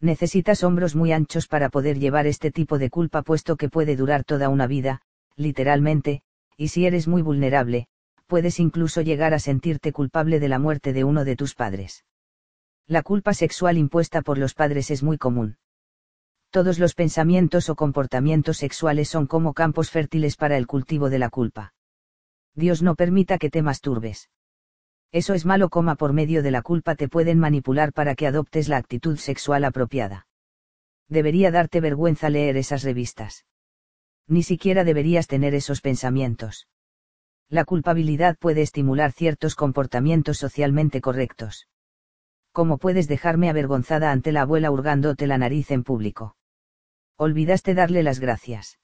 Necesitas 0.00 0.64
hombros 0.64 0.96
muy 0.96 1.12
anchos 1.12 1.46
para 1.46 1.68
poder 1.68 2.00
llevar 2.00 2.26
este 2.26 2.50
tipo 2.50 2.78
de 2.80 2.90
culpa 2.90 3.22
puesto 3.22 3.56
que 3.56 3.68
puede 3.68 3.94
durar 3.94 4.24
toda 4.24 4.48
una 4.48 4.66
vida, 4.66 5.02
literalmente, 5.36 6.22
y 6.56 6.66
si 6.66 6.84
eres 6.84 7.06
muy 7.06 7.22
vulnerable, 7.22 7.86
puedes 8.26 8.58
incluso 8.58 9.00
llegar 9.02 9.32
a 9.32 9.38
sentirte 9.38 9.92
culpable 9.92 10.40
de 10.40 10.48
la 10.48 10.58
muerte 10.58 10.92
de 10.92 11.04
uno 11.04 11.24
de 11.24 11.36
tus 11.36 11.54
padres. 11.54 12.04
La 12.88 13.02
culpa 13.02 13.34
sexual 13.34 13.78
impuesta 13.78 14.20
por 14.20 14.36
los 14.36 14.54
padres 14.54 14.90
es 14.90 15.04
muy 15.04 15.16
común. 15.16 15.58
Todos 16.50 16.78
los 16.78 16.94
pensamientos 16.94 17.68
o 17.68 17.76
comportamientos 17.76 18.58
sexuales 18.58 19.08
son 19.08 19.26
como 19.26 19.52
campos 19.52 19.90
fértiles 19.90 20.36
para 20.36 20.56
el 20.56 20.66
cultivo 20.66 21.10
de 21.10 21.18
la 21.18 21.28
culpa. 21.28 21.74
Dios 22.54 22.82
no 22.82 22.94
permita 22.94 23.38
que 23.38 23.50
te 23.50 23.62
masturbes. 23.62 24.30
Eso 25.12 25.34
es 25.34 25.44
malo, 25.44 25.68
por 25.68 26.12
medio 26.12 26.42
de 26.42 26.50
la 26.50 26.62
culpa 26.62 26.94
te 26.94 27.08
pueden 27.08 27.38
manipular 27.38 27.92
para 27.92 28.14
que 28.14 28.26
adoptes 28.26 28.68
la 28.68 28.76
actitud 28.76 29.18
sexual 29.18 29.64
apropiada. 29.64 30.26
Debería 31.08 31.50
darte 31.50 31.80
vergüenza 31.80 32.30
leer 32.30 32.56
esas 32.56 32.82
revistas. 32.82 33.44
Ni 34.26 34.42
siquiera 34.42 34.82
deberías 34.84 35.28
tener 35.28 35.54
esos 35.54 35.80
pensamientos. 35.80 36.66
La 37.48 37.64
culpabilidad 37.64 38.36
puede 38.38 38.62
estimular 38.62 39.12
ciertos 39.12 39.54
comportamientos 39.54 40.38
socialmente 40.38 41.00
correctos. 41.00 41.68
¿Cómo 42.56 42.78
puedes 42.78 43.06
dejarme 43.06 43.50
avergonzada 43.50 44.10
ante 44.10 44.32
la 44.32 44.40
abuela 44.40 44.70
hurgándote 44.70 45.26
la 45.26 45.36
nariz 45.36 45.70
en 45.70 45.84
público? 45.84 46.36
Olvidaste 47.18 47.74
darle 47.74 48.02
las 48.02 48.18
gracias. 48.18 48.78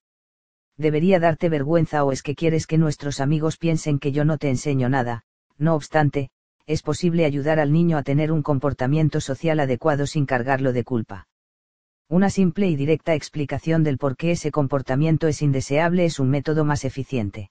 Debería 0.77 1.19
darte 1.19 1.49
vergüenza 1.49 2.05
o 2.05 2.13
es 2.13 2.23
que 2.23 2.35
quieres 2.35 2.67
que 2.67 2.77
nuestros 2.77 3.19
amigos 3.19 3.57
piensen 3.57 3.99
que 3.99 4.13
yo 4.13 4.27
no 4.27 4.37
te 4.37 4.51
enseño 4.51 4.91
nada, 4.91 5.23
no 5.57 5.75
obstante, 5.75 6.29
es 6.67 6.83
posible 6.83 7.25
ayudar 7.25 7.59
al 7.59 7.73
niño 7.73 7.97
a 7.97 8.03
tener 8.03 8.31
un 8.31 8.43
comportamiento 8.43 9.23
social 9.23 9.59
adecuado 9.59 10.07
sin 10.07 10.27
cargarlo 10.27 10.75
de 10.75 10.85
culpa. 10.85 11.29
Una 12.11 12.29
simple 12.29 12.69
y 12.69 12.77
directa 12.77 13.15
explicación 13.15 13.85
del 13.85 13.97
por 13.97 14.19
qué 14.19 14.33
ese 14.33 14.51
comportamiento 14.51 15.29
es 15.29 15.41
indeseable 15.41 16.05
es 16.05 16.19
un 16.19 16.29
método 16.29 16.67
más 16.67 16.85
eficiente. 16.85 17.51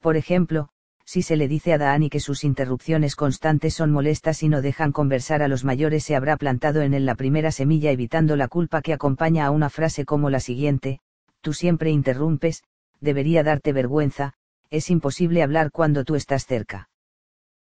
Por 0.00 0.16
ejemplo, 0.16 0.68
si 1.04 1.22
se 1.22 1.36
le 1.36 1.48
dice 1.48 1.74
a 1.74 1.78
Dani 1.78 2.08
que 2.08 2.20
sus 2.20 2.44
interrupciones 2.44 3.14
constantes 3.14 3.74
son 3.74 3.92
molestas 3.92 4.42
y 4.42 4.48
no 4.48 4.62
dejan 4.62 4.90
conversar 4.90 5.42
a 5.42 5.48
los 5.48 5.64
mayores, 5.64 6.04
se 6.04 6.16
habrá 6.16 6.36
plantado 6.36 6.80
en 6.80 6.94
él 6.94 7.04
la 7.04 7.14
primera 7.14 7.52
semilla 7.52 7.90
evitando 7.90 8.36
la 8.36 8.48
culpa 8.48 8.80
que 8.80 8.94
acompaña 8.94 9.46
a 9.46 9.50
una 9.50 9.68
frase 9.68 10.06
como 10.06 10.30
la 10.30 10.40
siguiente, 10.40 11.00
tú 11.42 11.52
siempre 11.52 11.90
interrumpes, 11.90 12.64
debería 13.00 13.42
darte 13.42 13.72
vergüenza, 13.72 14.32
es 14.70 14.90
imposible 14.90 15.42
hablar 15.42 15.70
cuando 15.70 16.04
tú 16.04 16.14
estás 16.14 16.46
cerca. 16.46 16.88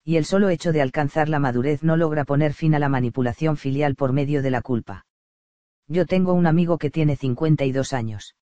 Y 0.05 0.17
el 0.17 0.25
solo 0.25 0.49
hecho 0.49 0.73
de 0.73 0.83
alcanzar 0.83 1.29
la 1.29 1.39
madurez 1.39 1.83
no 1.83 1.97
logra 1.97 2.25
poner 2.25 2.55
fin 2.55 2.75
a 2.75 2.79
la 2.79 2.89
manipulación 2.89 3.57
filial 3.57 3.95
por 3.95 4.13
medio 4.13 4.43
de 4.43 4.51
la 4.51 4.63
culpa. 4.63 5.07
Yo 5.87 6.07
tengo 6.07 6.33
un 6.33 6.47
amigo 6.47 6.77
que 6.77 6.91
tiene 6.91 7.15
52 7.15 7.93
años. 7.93 8.35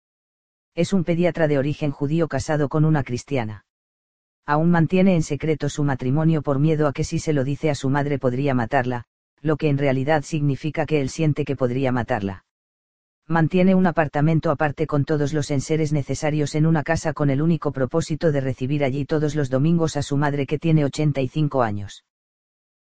Es 0.75 0.93
un 0.93 1.05
pediatra 1.05 1.49
de 1.49 1.59
origen 1.59 1.91
judío 1.91 2.29
casado 2.29 2.69
con 2.69 2.85
una 2.85 3.03
cristiana 3.03 3.66
aún 4.47 4.71
mantiene 4.71 5.17
en 5.17 5.25
secreto 5.25 5.69
su 5.69 5.83
matrimonio 5.83 6.41
por 6.41 6.61
miedo 6.61 6.87
a 6.87 6.93
que 6.93 7.03
si 7.03 7.19
se 7.19 7.33
lo 7.33 7.43
dice 7.43 7.69
a 7.69 7.75
su 7.75 7.91
madre 7.91 8.21
podría 8.21 8.55
matarla, 8.55 9.05
lo 9.43 9.57
que 9.57 9.69
en 9.69 9.77
realidad 9.77 10.23
significa 10.23 10.87
que 10.87 11.01
él 11.01 11.09
siente 11.09 11.45
que 11.45 11.57
podría 11.57 11.91
matarla. 11.91 12.45
Mantiene 13.27 13.75
un 13.75 13.89
apartamento 13.89 14.53
aparte 14.53 14.87
con 14.87 15.05
todos 15.05 15.33
los 15.33 15.51
enseres 15.51 15.93
necesarios 15.93 16.55
en 16.55 16.65
una 16.65 16.85
casa 16.85 17.13
con 17.13 17.29
el 17.29 17.43
único 17.43 17.73
propósito 17.73 18.31
de 18.31 18.41
recibir 18.41 18.85
allí 18.85 19.05
todos 19.05 19.35
los 19.35 19.51
domingos 19.51 19.97
a 19.97 20.03
su 20.03 20.17
madre 20.17 20.47
que 20.47 20.61
tiene 20.61 20.85
85 20.85 21.63
años. 21.63 22.05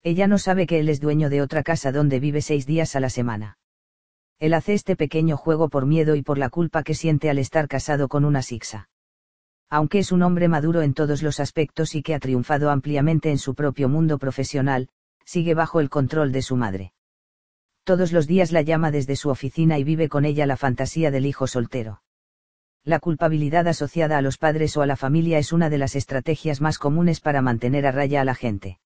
Ella 0.03 0.27
no 0.27 0.37
sabe 0.37 0.67
que 0.67 0.79
él 0.79 0.89
es 0.89 0.99
dueño 0.99 1.29
de 1.29 1.41
otra 1.41 1.63
casa 1.63 1.93
donde 1.93 2.19
vive 2.19 2.41
seis 2.41 2.65
días 2.65 2.97
a 2.97 2.99
la 2.99 3.09
semana. 3.09 3.57
Él 4.37 4.53
hace 4.53 4.73
este 4.73 4.97
pequeño 4.97 5.37
juego 5.37 5.69
por 5.69 5.85
miedo 5.85 6.15
y 6.15 6.23
por 6.23 6.37
la 6.37 6.49
culpa 6.49 6.83
que 6.83 6.93
siente 6.93 7.29
al 7.29 7.37
estar 7.37 7.69
casado 7.69 8.09
con 8.09 8.25
una 8.25 8.41
sixa 8.41 8.89
aunque 9.73 9.97
es 9.97 10.11
un 10.11 10.21
hombre 10.21 10.47
maduro 10.47 10.83
en 10.83 10.93
todos 10.93 11.23
los 11.23 11.39
aspectos 11.39 11.95
y 11.95 12.03
que 12.03 12.13
ha 12.13 12.19
triunfado 12.19 12.69
ampliamente 12.69 13.31
en 13.31 13.39
su 13.39 13.55
propio 13.55 13.89
mundo 13.89 14.19
profesional, 14.19 14.87
sigue 15.25 15.55
bajo 15.55 15.79
el 15.79 15.89
control 15.89 16.31
de 16.31 16.43
su 16.43 16.55
madre. 16.55 16.93
Todos 17.83 18.11
los 18.11 18.27
días 18.27 18.51
la 18.51 18.61
llama 18.61 18.91
desde 18.91 19.15
su 19.15 19.29
oficina 19.29 19.79
y 19.79 19.83
vive 19.83 20.09
con 20.09 20.25
ella 20.25 20.45
la 20.45 20.57
fantasía 20.57 21.09
del 21.09 21.25
hijo 21.25 21.47
soltero. 21.47 22.03
La 22.83 22.99
culpabilidad 22.99 23.67
asociada 23.67 24.19
a 24.19 24.21
los 24.21 24.37
padres 24.37 24.77
o 24.77 24.83
a 24.83 24.85
la 24.85 24.95
familia 24.95 25.39
es 25.39 25.51
una 25.51 25.71
de 25.71 25.79
las 25.79 25.95
estrategias 25.95 26.61
más 26.61 26.77
comunes 26.77 27.19
para 27.19 27.41
mantener 27.41 27.87
a 27.87 27.91
raya 27.91 28.21
a 28.21 28.25
la 28.25 28.35
gente. 28.35 28.77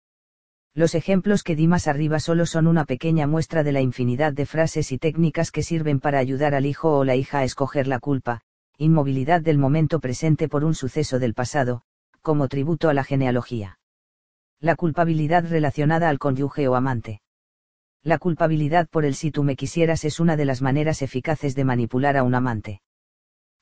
Los 0.74 0.96
ejemplos 0.96 1.44
que 1.44 1.58
di 1.58 1.68
más 1.68 1.90
arriba 1.90 2.22
solo 2.22 2.46
son 2.46 2.66
una 2.66 2.86
pequeña 2.86 3.28
muestra 3.28 3.64
de 3.64 3.74
la 3.74 3.82
infinidad 3.82 4.32
de 4.32 4.46
frases 4.46 4.94
y 4.94 4.98
técnicas 4.98 5.52
que 5.52 5.64
sirven 5.64 6.00
para 6.00 6.20
ayudar 6.20 6.56
al 6.56 6.66
hijo 6.66 6.98
o 6.98 7.04
la 7.04 7.18
hija 7.18 7.40
a 7.40 7.44
escoger 7.44 7.88
la 7.88 8.00
culpa, 8.00 8.44
inmovilidad 8.78 9.42
del 9.42 9.58
momento 9.58 10.00
presente 10.00 10.48
por 10.48 10.64
un 10.64 10.76
suceso 10.76 11.18
del 11.18 11.34
pasado, 11.34 11.82
como 12.22 12.48
tributo 12.48 12.90
a 12.90 12.94
la 12.94 13.04
genealogía. 13.04 13.80
La 14.60 14.76
culpabilidad 14.76 15.46
relacionada 15.50 16.10
al 16.10 16.20
cónyuge 16.20 16.68
o 16.68 16.76
amante. 16.76 17.22
La 18.04 18.20
culpabilidad 18.20 18.88
por 18.88 19.04
el 19.04 19.16
si 19.16 19.32
tú 19.32 19.44
me 19.44 19.56
quisieras 19.56 20.06
es 20.06 20.20
una 20.20 20.38
de 20.38 20.46
las 20.46 20.62
maneras 20.62 21.02
eficaces 21.02 21.56
de 21.56 21.66
manipular 21.66 22.18
a 22.18 22.24
un 22.24 22.36
amante. 22.36 22.82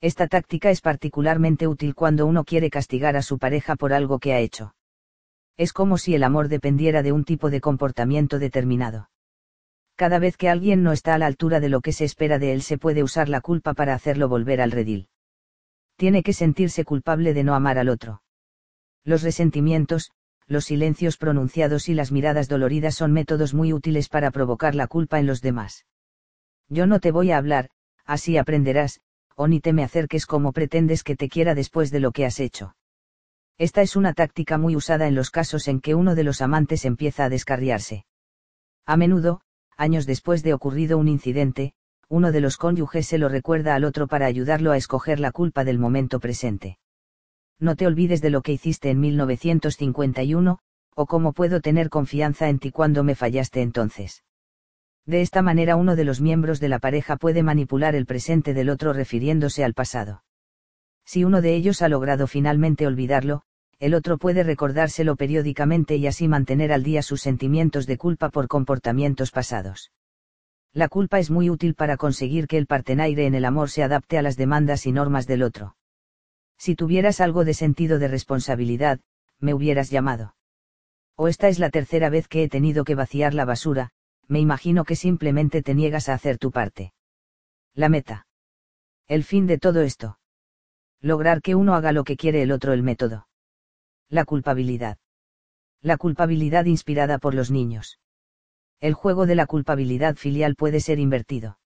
Esta 0.02 0.28
táctica 0.28 0.70
es 0.70 0.82
particularmente 0.82 1.68
útil 1.68 1.96
cuando 1.96 2.26
uno 2.26 2.44
quiere 2.44 2.70
castigar 2.70 3.16
a 3.16 3.22
su 3.22 3.40
pareja 3.40 3.78
por 3.78 3.94
algo 3.94 4.20
que 4.20 4.34
ha 4.34 4.40
hecho. 4.40 4.76
Es 5.56 5.72
como 5.72 5.98
si 5.98 6.14
el 6.14 6.24
amor 6.24 6.50
dependiera 6.50 7.02
de 7.02 7.14
un 7.14 7.24
tipo 7.24 7.50
de 7.50 7.62
comportamiento 7.62 8.38
determinado 8.38 9.08
cada 9.96 10.20
vez 10.20 10.38
que 10.38 10.50
alguien 10.50 10.84
no 10.84 10.92
está 10.92 11.14
a 11.14 11.18
la 11.18 11.26
altura 11.26 11.60
de 11.60 11.70
lo 11.70 11.82
que 11.82 11.94
se 11.94 12.06
espera 12.06 12.40
de 12.40 12.54
él 12.54 12.62
se 12.62 12.78
puede 12.78 13.04
usar 13.04 13.30
la 13.30 13.42
culpa 13.42 13.74
para 13.74 13.94
hacerlo 13.94 14.28
volver 14.28 14.62
al 14.62 14.72
redil. 14.72 15.08
Tiene 15.96 16.24
que 16.24 16.34
sentirse 16.34 16.84
culpable 16.84 17.34
de 17.34 17.44
no 17.44 17.56
amar 17.56 17.78
al 17.78 17.90
otro. 17.90 18.22
Los 19.04 19.24
resentimientos, 19.24 20.12
los 20.48 20.66
silencios 20.66 21.18
pronunciados 21.18 21.90
y 21.90 21.94
las 21.94 22.12
miradas 22.12 22.50
doloridas 22.50 22.96
son 22.96 23.14
métodos 23.14 23.54
muy 23.54 23.72
útiles 23.72 24.10
para 24.10 24.32
provocar 24.32 24.76
la 24.76 24.88
culpa 24.88 25.20
en 25.20 25.28
los 25.28 25.42
demás. 25.42 25.86
Yo 26.68 26.88
no 26.88 27.00
te 27.00 27.12
voy 27.12 27.32
a 27.32 27.38
hablar, 27.38 27.70
así 28.04 28.38
aprenderás, 28.38 29.00
o 29.36 29.48
ni 29.48 29.60
te 29.60 29.74
me 29.74 29.84
acerques 29.84 30.26
como 30.26 30.52
pretendes 30.52 31.04
que 31.04 31.16
te 31.16 31.30
quiera 31.30 31.56
después 31.56 31.92
de 31.92 32.00
lo 32.00 32.12
que 32.12 32.26
has 32.26 32.40
hecho. 32.40 32.76
Esta 33.58 33.82
es 33.82 33.96
una 33.96 34.14
táctica 34.14 34.58
muy 34.58 34.76
usada 34.76 35.08
en 35.08 35.16
los 35.16 35.30
casos 35.30 35.68
en 35.68 35.80
que 35.80 35.96
uno 35.96 36.16
de 36.16 36.24
los 36.24 36.42
amantes 36.42 36.84
empieza 36.84 37.26
a 37.26 37.30
descarriarse. 37.30 38.06
A 38.86 38.98
menudo, 38.98 39.42
años 39.78 40.06
después 40.06 40.44
de 40.44 40.54
ocurrido 40.54 40.98
un 40.98 41.08
incidente, 41.08 41.74
uno 42.08 42.32
de 42.32 42.42
los 42.42 42.58
cónyuges 42.58 43.08
se 43.08 43.18
lo 43.18 43.30
recuerda 43.30 43.76
al 43.76 43.84
otro 43.84 44.08
para 44.08 44.26
ayudarlo 44.26 44.72
a 44.72 44.78
escoger 44.78 45.20
la 45.20 45.32
culpa 45.32 45.64
del 45.64 45.80
momento 45.80 46.20
presente. 46.20 46.78
No 47.60 47.76
te 47.76 47.88
olvides 47.88 48.22
de 48.22 48.30
lo 48.30 48.42
que 48.42 48.54
hiciste 48.54 48.90
en 48.90 49.00
1951, 49.00 50.60
o 50.96 51.06
cómo 51.06 51.34
puedo 51.34 51.62
tener 51.62 51.90
confianza 51.90 52.50
en 52.50 52.60
ti 52.60 52.72
cuando 52.72 53.04
me 53.04 53.16
fallaste 53.16 53.62
entonces. 53.62 54.24
De 55.06 55.22
esta 55.22 55.42
manera 55.42 55.76
uno 55.76 55.96
de 55.96 56.04
los 56.04 56.22
miembros 56.22 56.60
de 56.60 56.70
la 56.70 56.80
pareja 56.80 57.16
puede 57.18 57.44
manipular 57.44 57.96
el 57.96 58.06
presente 58.06 58.54
del 58.54 58.70
otro 58.70 58.94
refiriéndose 58.94 59.64
al 59.64 59.74
pasado. 59.74 60.24
Si 61.06 61.24
uno 61.24 61.42
de 61.42 61.56
ellos 61.56 61.82
ha 61.82 61.90
logrado 61.90 62.28
finalmente 62.28 62.88
olvidarlo, 62.88 63.44
el 63.86 63.94
otro 63.94 64.18
puede 64.18 64.42
recordárselo 64.42 65.16
periódicamente 65.16 65.96
y 65.96 66.08
así 66.08 66.28
mantener 66.28 66.74
al 66.74 66.82
día 66.82 67.04
sus 67.04 67.22
sentimientos 67.22 67.86
de 67.86 68.00
culpa 68.00 68.30
por 68.30 68.48
comportamientos 68.48 69.30
pasados. 69.30 69.92
La 70.74 70.88
culpa 70.88 71.20
es 71.20 71.30
muy 71.30 71.52
útil 71.52 71.76
para 71.76 71.96
conseguir 71.96 72.48
que 72.48 72.58
el 72.58 72.66
partenaire 72.66 73.28
en 73.28 73.36
el 73.36 73.46
amor 73.46 73.70
se 73.70 73.84
adapte 73.84 74.18
a 74.18 74.24
las 74.24 74.38
demandas 74.38 74.88
y 74.88 74.92
normas 74.92 75.28
del 75.28 75.44
otro. 75.44 75.76
Si 76.58 76.74
tuvieras 76.74 77.22
algo 77.22 77.46
de 77.46 77.54
sentido 77.54 78.00
de 78.00 78.08
responsabilidad, 78.08 79.02
me 79.40 79.54
hubieras 79.54 79.92
llamado. 79.92 80.36
O 81.16 81.28
esta 81.28 81.48
es 81.48 81.60
la 81.60 81.70
tercera 81.70 82.10
vez 82.10 82.28
que 82.28 82.42
he 82.42 82.50
tenido 82.50 82.86
que 82.86 82.96
vaciar 82.96 83.36
la 83.36 83.46
basura, 83.46 83.92
me 84.28 84.40
imagino 84.40 84.84
que 84.84 84.96
simplemente 84.96 85.62
te 85.62 85.76
niegas 85.76 86.10
a 86.10 86.16
hacer 86.16 86.40
tu 86.40 86.50
parte. 86.50 86.94
La 87.76 87.90
meta. 87.90 88.26
El 89.08 89.24
fin 89.24 89.46
de 89.46 89.60
todo 89.60 89.82
esto. 89.82 90.18
Lograr 91.02 91.44
que 91.44 91.54
uno 91.54 91.76
haga 91.76 91.92
lo 91.92 92.04
que 92.04 92.18
quiere 92.18 92.42
el 92.42 92.52
otro 92.52 92.74
el 92.74 92.82
método. 92.82 93.28
La 94.10 94.24
culpabilidad. 94.24 95.00
La 95.82 95.98
culpabilidad 95.98 96.66
inspirada 96.66 97.18
por 97.18 97.34
los 97.34 97.50
niños. 97.50 98.00
El 98.80 98.94
juego 98.94 99.26
de 99.26 99.34
la 99.34 99.48
culpabilidad 99.48 100.16
filial 100.16 100.56
puede 100.56 100.80
ser 100.80 101.00
invertido. 101.00 101.58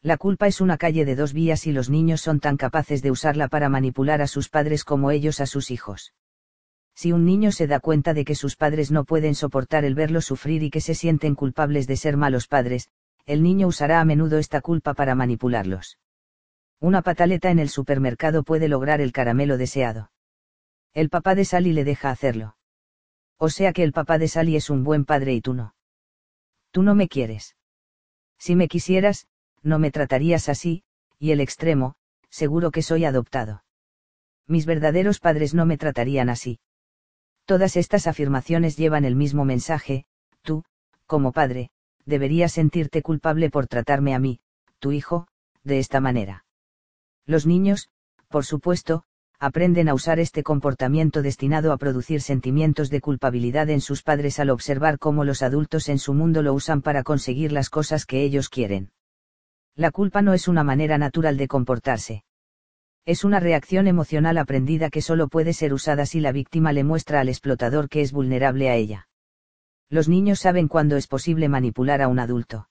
La 0.00 0.16
culpa 0.16 0.46
es 0.46 0.60
una 0.60 0.78
calle 0.78 1.04
de 1.04 1.16
dos 1.16 1.32
vías 1.32 1.66
y 1.66 1.72
los 1.72 1.90
niños 1.90 2.20
son 2.20 2.38
tan 2.38 2.56
capaces 2.56 3.02
de 3.02 3.10
usarla 3.10 3.48
para 3.48 3.68
manipular 3.68 4.22
a 4.22 4.28
sus 4.28 4.48
padres 4.48 4.84
como 4.84 5.10
ellos 5.10 5.40
a 5.40 5.46
sus 5.46 5.72
hijos. 5.72 6.14
Si 6.94 7.10
un 7.10 7.24
niño 7.24 7.50
se 7.50 7.66
da 7.66 7.80
cuenta 7.80 8.14
de 8.14 8.24
que 8.24 8.36
sus 8.36 8.54
padres 8.54 8.92
no 8.92 9.04
pueden 9.04 9.34
soportar 9.34 9.84
el 9.84 9.96
verlo 9.96 10.20
sufrir 10.20 10.62
y 10.62 10.70
que 10.70 10.80
se 10.80 10.94
sienten 10.94 11.34
culpables 11.34 11.88
de 11.88 11.96
ser 11.96 12.16
malos 12.16 12.46
padres, 12.46 12.90
el 13.24 13.42
niño 13.42 13.66
usará 13.66 14.00
a 14.00 14.04
menudo 14.04 14.38
esta 14.38 14.60
culpa 14.60 14.94
para 14.94 15.16
manipularlos. 15.16 15.98
Una 16.78 17.02
pataleta 17.02 17.50
en 17.50 17.58
el 17.58 17.70
supermercado 17.70 18.44
puede 18.44 18.68
lograr 18.68 19.00
el 19.00 19.10
caramelo 19.10 19.58
deseado. 19.58 20.12
El 20.96 21.10
papá 21.10 21.34
de 21.34 21.44
Sally 21.44 21.74
le 21.74 21.84
deja 21.84 22.08
hacerlo. 22.08 22.56
O 23.36 23.50
sea 23.50 23.74
que 23.74 23.82
el 23.82 23.92
papá 23.92 24.16
de 24.16 24.28
Sally 24.28 24.56
es 24.56 24.70
un 24.70 24.82
buen 24.82 25.04
padre 25.04 25.34
y 25.34 25.42
tú 25.42 25.52
no. 25.52 25.74
Tú 26.70 26.82
no 26.82 26.94
me 26.94 27.06
quieres. 27.06 27.54
Si 28.38 28.56
me 28.56 28.66
quisieras, 28.66 29.26
no 29.62 29.78
me 29.78 29.90
tratarías 29.90 30.48
así, 30.48 30.84
y 31.18 31.32
el 31.32 31.42
extremo, 31.42 31.96
seguro 32.30 32.70
que 32.70 32.80
soy 32.80 33.04
adoptado. 33.04 33.62
Mis 34.46 34.64
verdaderos 34.64 35.20
padres 35.20 35.52
no 35.52 35.66
me 35.66 35.76
tratarían 35.76 36.30
así. 36.30 36.60
Todas 37.44 37.76
estas 37.76 38.06
afirmaciones 38.06 38.78
llevan 38.78 39.04
el 39.04 39.16
mismo 39.16 39.44
mensaje, 39.44 40.06
tú, 40.40 40.64
como 41.04 41.32
padre, 41.32 41.68
deberías 42.06 42.52
sentirte 42.52 43.02
culpable 43.02 43.50
por 43.50 43.66
tratarme 43.66 44.14
a 44.14 44.18
mí, 44.18 44.40
tu 44.78 44.92
hijo, 44.92 45.28
de 45.62 45.78
esta 45.78 46.00
manera. 46.00 46.46
Los 47.26 47.44
niños, 47.44 47.90
por 48.28 48.46
supuesto, 48.46 49.04
aprenden 49.38 49.88
a 49.88 49.94
usar 49.94 50.18
este 50.18 50.42
comportamiento 50.42 51.22
destinado 51.22 51.72
a 51.72 51.76
producir 51.76 52.22
sentimientos 52.22 52.88
de 52.88 53.00
culpabilidad 53.00 53.68
en 53.70 53.80
sus 53.80 54.02
padres 54.02 54.40
al 54.40 54.50
observar 54.50 54.98
cómo 54.98 55.24
los 55.24 55.42
adultos 55.42 55.88
en 55.88 55.98
su 55.98 56.14
mundo 56.14 56.42
lo 56.42 56.54
usan 56.54 56.80
para 56.80 57.02
conseguir 57.02 57.52
las 57.52 57.68
cosas 57.68 58.06
que 58.06 58.22
ellos 58.22 58.48
quieren. 58.48 58.90
La 59.74 59.90
culpa 59.90 60.22
no 60.22 60.32
es 60.32 60.48
una 60.48 60.64
manera 60.64 60.96
natural 60.96 61.36
de 61.36 61.48
comportarse. 61.48 62.24
Es 63.04 63.24
una 63.24 63.38
reacción 63.38 63.86
emocional 63.86 64.38
aprendida 64.38 64.90
que 64.90 65.02
solo 65.02 65.28
puede 65.28 65.52
ser 65.52 65.74
usada 65.74 66.06
si 66.06 66.18
la 66.20 66.32
víctima 66.32 66.72
le 66.72 66.82
muestra 66.82 67.20
al 67.20 67.28
explotador 67.28 67.88
que 67.88 68.00
es 68.00 68.12
vulnerable 68.12 68.70
a 68.70 68.74
ella. 68.74 69.08
Los 69.90 70.08
niños 70.08 70.40
saben 70.40 70.66
cuándo 70.66 70.96
es 70.96 71.06
posible 71.06 71.48
manipular 71.48 72.02
a 72.02 72.08
un 72.08 72.18
adulto. 72.18 72.68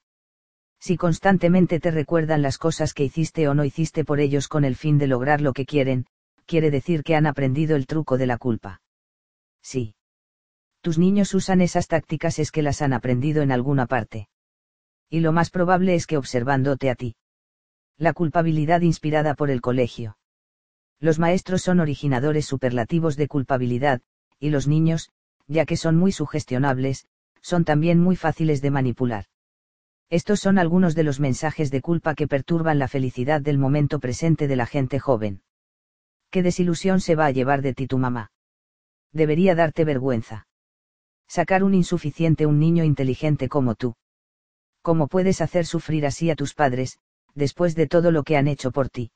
Si 0.80 0.98
constantemente 0.98 1.80
te 1.80 1.92
recuerdan 1.92 2.42
las 2.42 2.58
cosas 2.58 2.94
que 2.94 3.06
hiciste 3.06 3.48
o 3.48 3.54
no 3.54 3.64
hiciste 3.64 4.04
por 4.04 4.20
ellos 4.20 4.48
con 4.48 4.66
el 4.66 4.76
fin 4.76 4.98
de 4.98 5.08
lograr 5.08 5.40
lo 5.40 5.54
que 5.54 5.66
quieren, 5.66 6.06
quiere 6.46 6.72
decir 6.72 7.04
que 7.04 7.16
han 7.16 7.26
aprendido 7.26 7.76
el 7.76 7.88
truco 7.88 8.18
de 8.18 8.28
la 8.28 8.38
culpa. 8.38 8.82
Sí. 9.62 9.96
Tus 10.82 10.98
niños 10.98 11.34
usan 11.34 11.62
esas 11.62 11.88
tácticas 11.88 12.40
es 12.40 12.52
que 12.52 12.62
las 12.62 12.82
han 12.82 12.94
aprendido 12.94 13.42
en 13.42 13.52
alguna 13.52 13.88
parte. 13.88 14.30
Y 15.10 15.20
lo 15.20 15.32
más 15.32 15.50
probable 15.50 15.96
es 15.96 16.08
que 16.08 16.18
observándote 16.18 16.90
a 16.90 16.96
ti. 16.96 17.16
La 17.98 18.14
culpabilidad 18.14 18.82
inspirada 18.82 19.34
por 19.34 19.50
el 19.50 19.62
colegio. 19.62 20.18
Los 21.00 21.20
maestros 21.20 21.62
son 21.62 21.80
originadores 21.80 22.46
superlativos 22.46 23.16
de 23.16 23.28
culpabilidad, 23.28 24.02
y 24.40 24.50
los 24.50 24.68
niños, 24.68 25.10
ya 25.48 25.66
que 25.66 25.78
son 25.78 25.96
muy 25.96 26.12
sugestionables, 26.12 27.08
son 27.42 27.64
también 27.64 28.00
muy 28.00 28.16
fáciles 28.16 28.62
de 28.62 28.72
manipular. 28.72 29.26
Estos 30.10 30.40
son 30.40 30.58
algunos 30.58 30.96
de 30.96 31.04
los 31.04 31.20
mensajes 31.20 31.72
de 31.72 31.82
culpa 31.82 32.16
que 32.16 32.28
perturban 32.28 32.80
la 32.80 32.88
felicidad 32.88 33.42
del 33.42 33.58
momento 33.58 34.00
presente 34.00 34.48
de 34.48 34.56
la 34.56 34.66
gente 34.66 35.00
joven. 35.00 35.42
¿Qué 36.36 36.44
desilusión 36.44 37.00
se 37.00 37.16
va 37.16 37.28
a 37.28 37.32
llevar 37.32 37.62
de 37.62 37.74
ti 37.74 37.88
tu 37.88 37.98
mamá? 37.98 38.34
Debería 39.14 39.56
darte 39.56 39.86
vergüenza. 39.86 40.50
Sacar 41.30 41.64
un 41.64 41.74
insuficiente 41.74 42.46
un 42.46 42.60
niño 42.60 42.84
inteligente 42.84 43.48
como 43.48 43.76
tú. 43.76 43.96
¿Cómo 44.82 45.08
puedes 45.08 45.40
hacer 45.40 45.66
sufrir 45.66 46.06
así 46.06 46.30
a 46.30 46.36
tus 46.36 46.54
padres, 46.54 47.00
después 47.36 47.74
de 47.74 47.88
todo 47.88 48.12
lo 48.12 48.24
que 48.24 48.36
han 48.36 48.50
hecho 48.50 48.74
por 48.74 48.90
ti? 48.90 49.14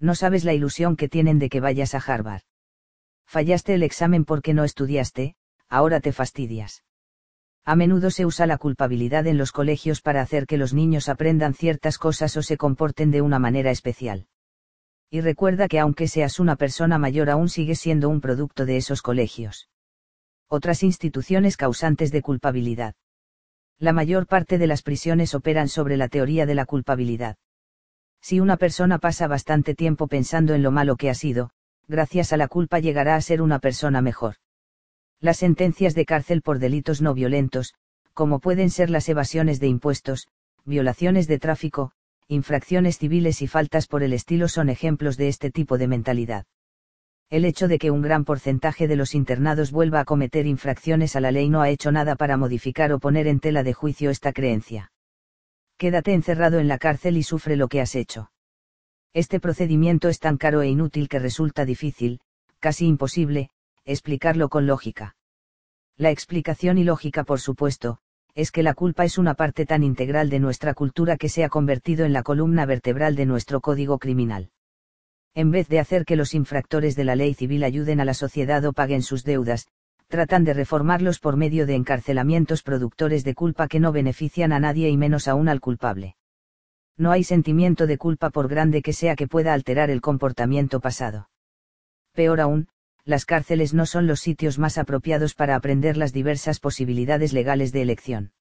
No 0.00 0.16
sabes 0.16 0.42
la 0.42 0.52
ilusión 0.52 0.96
que 0.96 1.08
tienen 1.08 1.38
de 1.38 1.48
que 1.48 1.60
vayas 1.60 1.94
a 1.94 1.98
Harvard. 1.98 2.42
Fallaste 3.24 3.74
el 3.74 3.84
examen 3.84 4.24
porque 4.24 4.52
no 4.52 4.64
estudiaste, 4.64 5.36
ahora 5.68 6.00
te 6.00 6.10
fastidias. 6.10 6.82
A 7.64 7.76
menudo 7.76 8.10
se 8.10 8.26
usa 8.26 8.48
la 8.48 8.58
culpabilidad 8.58 9.28
en 9.28 9.38
los 9.38 9.52
colegios 9.52 10.00
para 10.00 10.22
hacer 10.22 10.48
que 10.48 10.58
los 10.58 10.74
niños 10.74 11.08
aprendan 11.08 11.54
ciertas 11.54 11.98
cosas 11.98 12.36
o 12.36 12.42
se 12.42 12.56
comporten 12.56 13.12
de 13.12 13.22
una 13.22 13.38
manera 13.38 13.70
especial 13.70 14.26
y 15.12 15.20
recuerda 15.20 15.68
que 15.68 15.78
aunque 15.78 16.08
seas 16.08 16.40
una 16.40 16.56
persona 16.56 16.96
mayor 16.96 17.28
aún 17.28 17.50
sigues 17.50 17.78
siendo 17.78 18.08
un 18.08 18.22
producto 18.22 18.64
de 18.64 18.78
esos 18.78 19.02
colegios. 19.02 19.68
Otras 20.48 20.82
instituciones 20.82 21.58
causantes 21.58 22.10
de 22.12 22.22
culpabilidad. 22.22 22.94
La 23.78 23.92
mayor 23.92 24.26
parte 24.26 24.56
de 24.56 24.66
las 24.66 24.80
prisiones 24.80 25.34
operan 25.34 25.68
sobre 25.68 25.98
la 25.98 26.08
teoría 26.08 26.46
de 26.46 26.54
la 26.54 26.64
culpabilidad. 26.64 27.36
Si 28.22 28.40
una 28.40 28.56
persona 28.56 28.96
pasa 28.96 29.26
bastante 29.26 29.74
tiempo 29.74 30.06
pensando 30.06 30.54
en 30.54 30.62
lo 30.62 30.70
malo 30.70 30.96
que 30.96 31.10
ha 31.10 31.14
sido, 31.14 31.50
gracias 31.88 32.32
a 32.32 32.38
la 32.38 32.48
culpa 32.48 32.78
llegará 32.78 33.14
a 33.14 33.20
ser 33.20 33.42
una 33.42 33.58
persona 33.58 34.00
mejor. 34.00 34.36
Las 35.20 35.36
sentencias 35.36 35.94
de 35.94 36.06
cárcel 36.06 36.40
por 36.40 36.58
delitos 36.58 37.02
no 37.02 37.12
violentos, 37.12 37.74
como 38.14 38.40
pueden 38.40 38.70
ser 38.70 38.88
las 38.88 39.10
evasiones 39.10 39.60
de 39.60 39.66
impuestos, 39.66 40.28
violaciones 40.64 41.26
de 41.28 41.38
tráfico, 41.38 41.92
infracciones 42.28 42.98
civiles 42.98 43.42
y 43.42 43.46
faltas 43.46 43.86
por 43.86 44.02
el 44.02 44.12
estilo 44.12 44.48
son 44.48 44.68
ejemplos 44.68 45.16
de 45.16 45.28
este 45.28 45.50
tipo 45.50 45.78
de 45.78 45.88
mentalidad. 45.88 46.44
El 47.30 47.44
hecho 47.44 47.66
de 47.66 47.78
que 47.78 47.90
un 47.90 48.02
gran 48.02 48.24
porcentaje 48.24 48.86
de 48.86 48.96
los 48.96 49.14
internados 49.14 49.70
vuelva 49.70 50.00
a 50.00 50.04
cometer 50.04 50.46
infracciones 50.46 51.16
a 51.16 51.20
la 51.20 51.30
ley 51.30 51.48
no 51.48 51.62
ha 51.62 51.70
hecho 51.70 51.90
nada 51.90 52.14
para 52.14 52.36
modificar 52.36 52.92
o 52.92 52.98
poner 52.98 53.26
en 53.26 53.40
tela 53.40 53.62
de 53.62 53.72
juicio 53.72 54.10
esta 54.10 54.32
creencia. 54.32 54.92
Quédate 55.78 56.12
encerrado 56.12 56.58
en 56.58 56.68
la 56.68 56.78
cárcel 56.78 57.16
y 57.16 57.22
sufre 57.22 57.56
lo 57.56 57.68
que 57.68 57.80
has 57.80 57.94
hecho. 57.94 58.30
Este 59.14 59.40
procedimiento 59.40 60.08
es 60.08 60.18
tan 60.18 60.36
caro 60.36 60.62
e 60.62 60.68
inútil 60.68 61.08
que 61.08 61.18
resulta 61.18 61.64
difícil, 61.64 62.20
casi 62.60 62.86
imposible, 62.86 63.50
explicarlo 63.84 64.48
con 64.48 64.66
lógica. 64.66 65.16
La 65.96 66.10
explicación 66.10 66.78
ilógica, 66.78 67.24
por 67.24 67.40
supuesto, 67.40 67.98
es 68.34 68.50
que 68.50 68.62
la 68.62 68.74
culpa 68.74 69.04
es 69.04 69.18
una 69.18 69.34
parte 69.34 69.66
tan 69.66 69.82
integral 69.82 70.30
de 70.30 70.40
nuestra 70.40 70.74
cultura 70.74 71.16
que 71.16 71.28
se 71.28 71.44
ha 71.44 71.48
convertido 71.48 72.04
en 72.04 72.12
la 72.12 72.22
columna 72.22 72.64
vertebral 72.64 73.14
de 73.14 73.26
nuestro 73.26 73.60
código 73.60 73.98
criminal. 73.98 74.50
En 75.34 75.50
vez 75.50 75.68
de 75.68 75.80
hacer 75.80 76.04
que 76.04 76.16
los 76.16 76.34
infractores 76.34 76.94
de 76.96 77.04
la 77.04 77.16
ley 77.16 77.34
civil 77.34 77.64
ayuden 77.64 78.00
a 78.00 78.04
la 78.04 78.14
sociedad 78.14 78.64
o 78.64 78.72
paguen 78.72 79.02
sus 79.02 79.24
deudas, 79.24 79.66
tratan 80.08 80.44
de 80.44 80.52
reformarlos 80.52 81.18
por 81.18 81.36
medio 81.36 81.66
de 81.66 81.74
encarcelamientos 81.74 82.62
productores 82.62 83.24
de 83.24 83.34
culpa 83.34 83.66
que 83.68 83.80
no 83.80 83.92
benefician 83.92 84.52
a 84.52 84.60
nadie 84.60 84.90
y 84.90 84.96
menos 84.96 85.28
aún 85.28 85.48
al 85.48 85.60
culpable. 85.60 86.16
No 86.98 87.12
hay 87.12 87.24
sentimiento 87.24 87.86
de 87.86 87.96
culpa 87.96 88.28
por 88.28 88.48
grande 88.48 88.82
que 88.82 88.92
sea 88.92 89.16
que 89.16 89.26
pueda 89.26 89.54
alterar 89.54 89.90
el 89.90 90.02
comportamiento 90.02 90.80
pasado. 90.80 91.30
Peor 92.12 92.40
aún, 92.40 92.68
las 93.04 93.24
cárceles 93.24 93.74
no 93.74 93.84
son 93.84 94.06
los 94.06 94.20
sitios 94.20 94.58
más 94.58 94.78
apropiados 94.78 95.34
para 95.34 95.56
aprender 95.56 95.96
las 95.96 96.12
diversas 96.12 96.60
posibilidades 96.60 97.32
legales 97.32 97.72
de 97.72 97.82
elección. 97.82 98.32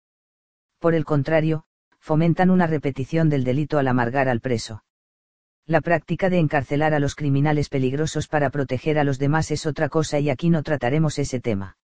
Por 0.79 0.93
el 0.93 1.03
contrario, 1.03 1.63
fomentan 1.99 2.51
una 2.51 2.67
repetición 2.67 3.29
del 3.29 3.43
delito 3.43 3.79
al 3.79 3.87
amargar 3.87 4.29
al 4.29 4.39
preso. 4.39 4.83
La 5.65 5.81
práctica 5.81 6.29
de 6.29 6.39
encarcelar 6.39 6.93
a 6.93 6.99
los 6.99 7.15
criminales 7.15 7.69
peligrosos 7.69 8.27
para 8.27 8.49
proteger 8.49 8.99
a 8.99 9.03
los 9.03 9.19
demás 9.19 9.51
es 9.51 9.65
otra 9.65 9.89
cosa 9.89 10.19
y 10.19 10.29
aquí 10.29 10.49
no 10.49 10.63
trataremos 10.63 11.17
ese 11.17 11.39
tema. 11.39 11.77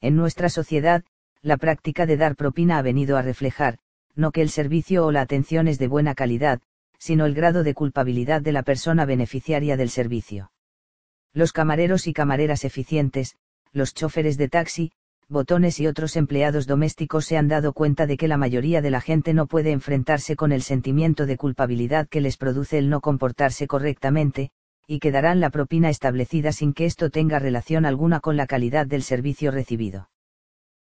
En 0.00 0.16
nuestra 0.16 0.48
sociedad, 0.48 1.04
la 1.40 1.56
práctica 1.56 2.06
de 2.06 2.16
dar 2.16 2.36
propina 2.36 2.78
ha 2.78 2.82
venido 2.82 3.16
a 3.16 3.22
reflejar, 3.22 3.78
no 4.14 4.30
que 4.30 4.42
el 4.42 4.50
servicio 4.50 5.06
o 5.06 5.12
la 5.12 5.22
atención 5.22 5.68
es 5.68 5.78
de 5.78 5.88
buena 5.88 6.14
calidad, 6.14 6.60
sino 6.98 7.26
el 7.26 7.34
grado 7.34 7.62
de 7.62 7.74
culpabilidad 7.74 8.40
de 8.42 8.52
la 8.52 8.62
persona 8.62 9.04
beneficiaria 9.04 9.76
del 9.76 9.90
servicio 9.90 10.50
los 11.34 11.52
camareros 11.52 12.06
y 12.06 12.12
camareras 12.12 12.64
eficientes, 12.64 13.34
los 13.72 13.92
choferes 13.92 14.38
de 14.38 14.48
taxi, 14.48 14.92
botones 15.28 15.80
y 15.80 15.88
otros 15.88 16.14
empleados 16.16 16.68
domésticos 16.68 17.26
se 17.26 17.36
han 17.36 17.48
dado 17.48 17.72
cuenta 17.72 18.06
de 18.06 18.16
que 18.16 18.28
la 18.28 18.36
mayoría 18.36 18.80
de 18.80 18.90
la 18.90 19.00
gente 19.00 19.34
no 19.34 19.46
puede 19.46 19.72
enfrentarse 19.72 20.36
con 20.36 20.52
el 20.52 20.62
sentimiento 20.62 21.26
de 21.26 21.36
culpabilidad 21.36 22.08
que 22.08 22.20
les 22.20 22.36
produce 22.36 22.78
el 22.78 22.88
no 22.88 23.00
comportarse 23.00 23.66
correctamente, 23.66 24.50
y 24.86 25.00
que 25.00 25.10
darán 25.10 25.40
la 25.40 25.50
propina 25.50 25.90
establecida 25.90 26.52
sin 26.52 26.72
que 26.72 26.84
esto 26.84 27.10
tenga 27.10 27.40
relación 27.40 27.84
alguna 27.84 28.20
con 28.20 28.36
la 28.36 28.46
calidad 28.46 28.86
del 28.86 29.02
servicio 29.02 29.50
recibido. 29.50 30.10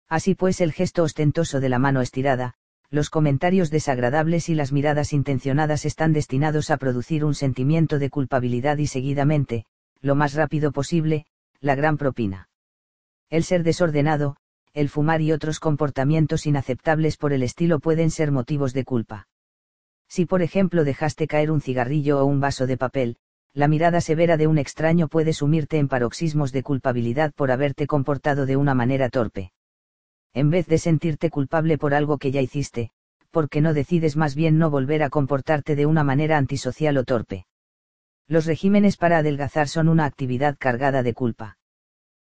Así 0.07 0.35
pues 0.35 0.61
el 0.61 0.73
gesto 0.73 1.03
ostentoso 1.03 1.61
de 1.61 1.71
la 1.71 1.79
mano 1.79 2.03
estirada, 2.03 2.55
los 2.91 3.09
comentarios 3.09 3.71
desagradables 3.71 4.51
y 4.51 4.55
las 4.55 4.71
miradas 4.71 5.15
intencionadas 5.15 5.87
están 5.87 6.13
destinados 6.13 6.71
a 6.71 6.77
producir 6.77 7.25
un 7.25 7.35
sentimiento 7.35 7.99
de 7.99 8.11
culpabilidad 8.11 8.77
y 8.77 8.87
seguidamente, 8.87 9.65
lo 10.03 10.15
más 10.15 10.35
rápido 10.35 10.73
posible, 10.73 11.25
la 11.61 11.75
gran 11.75 11.97
propina. 11.97 12.49
El 13.31 13.45
ser 13.45 13.63
desordenado, 13.63 14.37
el 14.75 14.89
fumar 14.89 15.23
y 15.23 15.33
otros 15.33 15.61
comportamientos 15.61 16.45
inaceptables 16.45 17.17
por 17.17 17.33
el 17.33 17.43
estilo 17.43 17.79
pueden 17.79 18.11
ser 18.11 18.33
motivos 18.33 18.75
de 18.75 18.85
culpa. 18.85 19.29
Si 20.09 20.27
por 20.27 20.43
ejemplo 20.43 20.85
dejaste 20.85 21.27
caer 21.27 21.51
un 21.51 21.61
cigarrillo 21.61 22.21
o 22.21 22.25
un 22.25 22.41
vaso 22.41 22.67
de 22.67 22.77
papel, 22.77 23.17
la 23.55 23.69
mirada 23.69 24.01
severa 24.01 24.37
de 24.37 24.47
un 24.47 24.59
extraño 24.59 25.09
puede 25.09 25.33
sumirte 25.33 25.79
en 25.79 25.89
paroxismos 25.89 26.53
de 26.53 26.63
culpabilidad 26.63 27.33
por 27.33 27.51
haberte 27.51 27.87
comportado 27.87 28.45
de 28.45 28.57
una 28.57 28.75
manera 28.75 29.09
torpe. 29.09 29.53
En 30.35 30.51
vez 30.51 30.67
de 30.67 30.79
sentirte 30.79 31.31
culpable 31.31 31.79
por 31.79 31.95
algo 31.95 32.19
que 32.19 32.31
ya 32.31 32.41
hiciste, 32.41 32.91
¿por 33.31 33.49
qué 33.49 33.61
no 33.61 33.73
decides 33.73 34.17
más 34.17 34.35
bien 34.35 34.59
no 34.59 34.71
volver 34.71 35.03
a 35.03 35.11
comportarte 35.11 35.77
de 35.77 35.87
una 35.87 36.03
manera 36.03 36.39
antisocial 36.39 36.97
o 36.97 37.05
torpe? 37.05 37.47
Los 38.29 38.47
regímenes 38.47 38.97
para 38.97 39.19
adelgazar 39.19 39.69
son 39.69 39.89
una 39.89 40.05
actividad 40.05 40.57
cargada 40.59 41.03
de 41.03 41.15
culpa. 41.15 41.59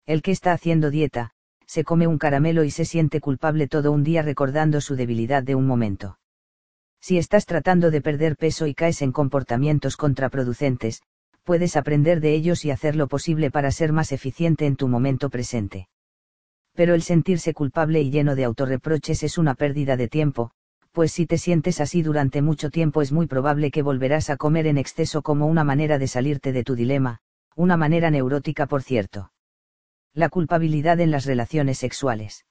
El 0.06 0.22
que 0.22 0.30
está 0.30 0.52
haciendo 0.52 0.90
dieta, 0.90 1.32
se 1.66 1.84
come 1.84 2.06
un 2.06 2.18
caramelo 2.18 2.64
y 2.64 2.70
se 2.70 2.84
siente 2.84 3.20
culpable 3.20 3.68
todo 3.68 3.92
un 3.92 4.02
día 4.02 4.22
recordando 4.22 4.80
su 4.80 4.96
debilidad 4.96 5.42
de 5.42 5.54
un 5.54 5.66
momento. 5.66 6.18
Si 7.00 7.16
estás 7.16 7.46
tratando 7.46 7.90
de 7.90 8.00
perder 8.00 8.36
peso 8.36 8.66
y 8.66 8.74
caes 8.74 9.02
en 9.02 9.12
comportamientos 9.12 9.96
contraproducentes, 9.96 11.02
puedes 11.44 11.76
aprender 11.76 12.20
de 12.20 12.34
ellos 12.34 12.64
y 12.64 12.70
hacer 12.70 12.96
lo 12.96 13.08
posible 13.08 13.50
para 13.50 13.70
ser 13.70 13.92
más 13.92 14.12
eficiente 14.12 14.66
en 14.66 14.76
tu 14.76 14.88
momento 14.88 15.30
presente. 15.30 15.88
Pero 16.74 16.94
el 16.94 17.02
sentirse 17.02 17.54
culpable 17.54 18.00
y 18.00 18.10
lleno 18.10 18.34
de 18.34 18.44
autorreproches 18.44 19.22
es 19.22 19.38
una 19.38 19.54
pérdida 19.54 19.96
de 19.96 20.08
tiempo, 20.08 20.52
pues 20.92 21.12
si 21.12 21.26
te 21.26 21.38
sientes 21.38 21.80
así 21.80 22.02
durante 22.02 22.42
mucho 22.42 22.70
tiempo 22.70 23.02
es 23.02 23.12
muy 23.12 23.26
probable 23.26 23.70
que 23.70 23.82
volverás 23.82 24.30
a 24.30 24.36
comer 24.36 24.66
en 24.66 24.78
exceso 24.78 25.22
como 25.22 25.46
una 25.46 25.64
manera 25.64 25.98
de 25.98 26.08
salirte 26.08 26.52
de 26.52 26.64
tu 26.64 26.74
dilema, 26.74 27.20
una 27.54 27.76
manera 27.76 28.10
neurótica 28.10 28.66
por 28.66 28.82
cierto. 28.82 29.32
La 30.12 30.28
culpabilidad 30.28 30.98
en 31.00 31.10
las 31.10 31.24
relaciones 31.24 31.78
sexuales. 31.78 32.44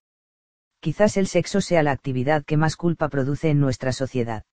Quizás 0.80 1.18
el 1.18 1.27
sexo 1.27 1.59
sea 1.59 1.84
la 1.84 1.92
actividad 1.92 2.45
que 2.45 2.56
más 2.56 2.77
culpa 2.77 3.09
produce 3.09 3.50
en 3.50 3.59
nuestra 3.59 3.92
sociedad. 3.92 4.45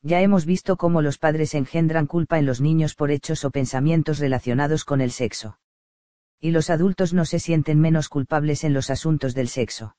Ya 0.00 0.20
hemos 0.20 0.46
visto 0.46 0.76
cómo 0.76 1.02
los 1.02 1.18
padres 1.18 1.54
engendran 1.54 2.06
culpa 2.06 2.38
en 2.38 2.46
los 2.46 2.60
niños 2.60 2.94
por 2.94 3.10
hechos 3.10 3.44
o 3.44 3.50
pensamientos 3.50 4.18
relacionados 4.18 4.84
con 4.84 5.00
el 5.00 5.12
sexo. 5.12 5.58
Y 6.40 6.50
los 6.50 6.70
adultos 6.70 7.12
no 7.12 7.24
se 7.24 7.38
sienten 7.38 7.78
menos 7.78 8.08
culpables 8.08 8.64
en 8.64 8.72
los 8.72 8.90
asuntos 8.90 9.34
del 9.34 9.48
sexo. 9.48 9.94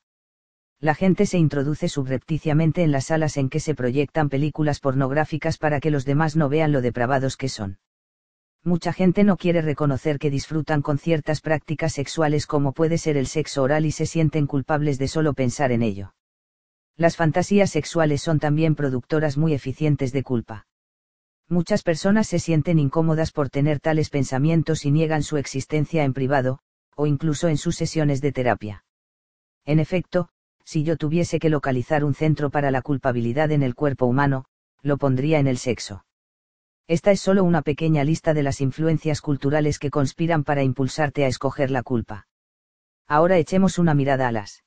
La 0.80 0.94
gente 0.94 1.26
se 1.26 1.38
introduce 1.38 1.88
subrepticiamente 1.88 2.82
en 2.82 2.92
las 2.92 3.06
salas 3.06 3.36
en 3.36 3.48
que 3.48 3.60
se 3.60 3.74
proyectan 3.74 4.28
películas 4.28 4.80
pornográficas 4.80 5.58
para 5.58 5.80
que 5.80 5.90
los 5.90 6.04
demás 6.04 6.36
no 6.36 6.48
vean 6.48 6.72
lo 6.72 6.82
depravados 6.82 7.36
que 7.36 7.48
son 7.48 7.78
mucha 8.64 8.94
gente 8.94 9.24
no 9.24 9.36
quiere 9.36 9.60
reconocer 9.60 10.18
que 10.18 10.30
disfrutan 10.30 10.80
con 10.80 10.98
ciertas 10.98 11.42
prácticas 11.42 11.92
sexuales 11.92 12.46
como 12.46 12.72
puede 12.72 12.96
ser 12.96 13.16
el 13.16 13.26
sexo 13.26 13.62
oral 13.62 13.84
y 13.84 13.92
se 13.92 14.06
sienten 14.06 14.46
culpables 14.46 14.98
de 14.98 15.06
solo 15.06 15.34
pensar 15.34 15.70
en 15.70 15.82
ello. 15.82 16.14
Las 16.96 17.16
fantasías 17.16 17.70
sexuales 17.70 18.22
son 18.22 18.40
también 18.40 18.74
productoras 18.74 19.36
muy 19.36 19.52
eficientes 19.52 20.12
de 20.12 20.22
culpa. 20.22 20.66
Muchas 21.48 21.82
personas 21.82 22.26
se 22.26 22.38
sienten 22.38 22.78
incómodas 22.78 23.32
por 23.32 23.50
tener 23.50 23.80
tales 23.80 24.08
pensamientos 24.08 24.86
y 24.86 24.90
niegan 24.90 25.22
su 25.22 25.36
existencia 25.36 26.04
en 26.04 26.14
privado, 26.14 26.60
o 26.96 27.06
incluso 27.06 27.48
en 27.48 27.58
sus 27.58 27.76
sesiones 27.76 28.22
de 28.22 28.32
terapia. 28.32 28.84
En 29.66 29.78
efecto, 29.78 30.30
si 30.64 30.82
yo 30.82 30.96
tuviese 30.96 31.38
que 31.38 31.50
localizar 31.50 32.04
un 32.04 32.14
centro 32.14 32.50
para 32.50 32.70
la 32.70 32.82
culpabilidad 32.82 33.50
en 33.52 33.62
el 33.62 33.74
cuerpo 33.74 34.06
humano, 34.06 34.46
lo 34.82 34.96
pondría 34.98 35.38
en 35.38 35.46
el 35.46 35.58
sexo. 35.58 36.04
Esta 36.86 37.12
es 37.12 37.20
solo 37.20 37.44
una 37.44 37.62
pequeña 37.62 38.04
lista 38.04 38.34
de 38.34 38.42
las 38.42 38.60
influencias 38.60 39.20
culturales 39.22 39.78
que 39.78 39.90
conspiran 39.90 40.44
para 40.44 40.62
impulsarte 40.62 41.24
a 41.24 41.28
escoger 41.28 41.70
la 41.70 41.82
culpa. 41.82 42.26
Ahora 43.06 43.38
echemos 43.38 43.78
una 43.78 43.94
mirada 43.94 44.28
a 44.28 44.32
las 44.32 44.64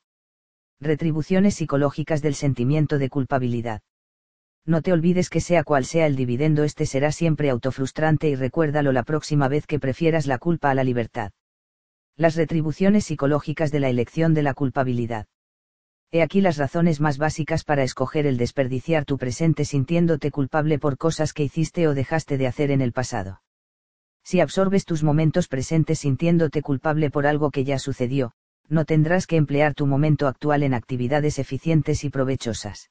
retribuciones 0.80 1.54
psicológicas 1.54 2.22
del 2.22 2.34
sentimiento 2.34 2.98
de 2.98 3.08
culpabilidad. 3.08 3.82
No 4.64 4.82
te 4.82 4.92
olvides 4.92 5.30
que 5.30 5.40
sea 5.40 5.64
cual 5.64 5.84
sea 5.84 6.06
el 6.06 6.14
dividendo, 6.14 6.62
este 6.62 6.86
será 6.86 7.10
siempre 7.10 7.50
autofrustrante 7.50 8.28
y 8.28 8.36
recuérdalo 8.36 8.92
la 8.92 9.02
próxima 9.02 9.48
vez 9.48 9.66
que 9.66 9.80
prefieras 9.80 10.26
la 10.26 10.38
culpa 10.38 10.70
a 10.70 10.74
la 10.74 10.84
libertad. 10.84 11.32
Las 12.16 12.36
retribuciones 12.36 13.04
psicológicas 13.04 13.70
de 13.70 13.80
la 13.80 13.88
elección 13.88 14.34
de 14.34 14.42
la 14.42 14.54
culpabilidad. 14.54 15.26
He 16.10 16.22
aquí 16.22 16.40
las 16.40 16.56
razones 16.56 17.00
más 17.00 17.18
básicas 17.18 17.64
para 17.64 17.82
escoger 17.82 18.26
el 18.26 18.38
desperdiciar 18.38 19.04
tu 19.04 19.18
presente 19.18 19.66
sintiéndote 19.66 20.30
culpable 20.30 20.78
por 20.78 20.96
cosas 20.96 21.34
que 21.34 21.44
hiciste 21.44 21.86
o 21.86 21.94
dejaste 21.94 22.38
de 22.38 22.46
hacer 22.46 22.70
en 22.70 22.80
el 22.80 22.92
pasado. 22.92 23.42
Si 24.24 24.40
absorbes 24.40 24.86
tus 24.86 25.02
momentos 25.02 25.48
presentes 25.48 25.98
sintiéndote 25.98 26.62
culpable 26.62 27.10
por 27.10 27.26
algo 27.26 27.50
que 27.50 27.64
ya 27.64 27.78
sucedió, 27.78 28.32
no 28.68 28.86
tendrás 28.86 29.26
que 29.26 29.36
emplear 29.36 29.74
tu 29.74 29.86
momento 29.86 30.26
actual 30.26 30.62
en 30.62 30.72
actividades 30.72 31.38
eficientes 31.38 32.04
y 32.04 32.10
provechosas. 32.10 32.90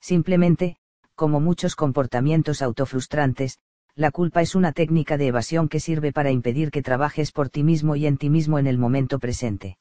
Simplemente, 0.00 0.76
como 1.14 1.40
muchos 1.40 1.74
comportamientos 1.74 2.60
autofrustrantes, 2.60 3.60
la 3.94 4.10
culpa 4.10 4.42
es 4.42 4.54
una 4.54 4.72
técnica 4.72 5.16
de 5.16 5.28
evasión 5.28 5.70
que 5.70 5.80
sirve 5.80 6.12
para 6.12 6.30
impedir 6.30 6.70
que 6.70 6.82
trabajes 6.82 7.32
por 7.32 7.48
ti 7.48 7.62
mismo 7.62 7.96
y 7.96 8.06
en 8.06 8.18
ti 8.18 8.28
mismo 8.28 8.58
en 8.58 8.66
el 8.66 8.76
momento 8.76 9.18
presente. 9.18 9.78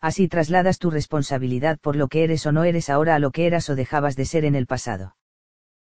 Así 0.00 0.28
trasladas 0.28 0.78
tu 0.78 0.90
responsabilidad 0.90 1.78
por 1.80 1.96
lo 1.96 2.08
que 2.08 2.22
eres 2.22 2.46
o 2.46 2.52
no 2.52 2.64
eres 2.64 2.88
ahora 2.88 3.16
a 3.16 3.18
lo 3.18 3.32
que 3.32 3.46
eras 3.46 3.68
o 3.68 3.74
dejabas 3.74 4.14
de 4.14 4.24
ser 4.24 4.44
en 4.44 4.54
el 4.54 4.66
pasado. 4.66 5.16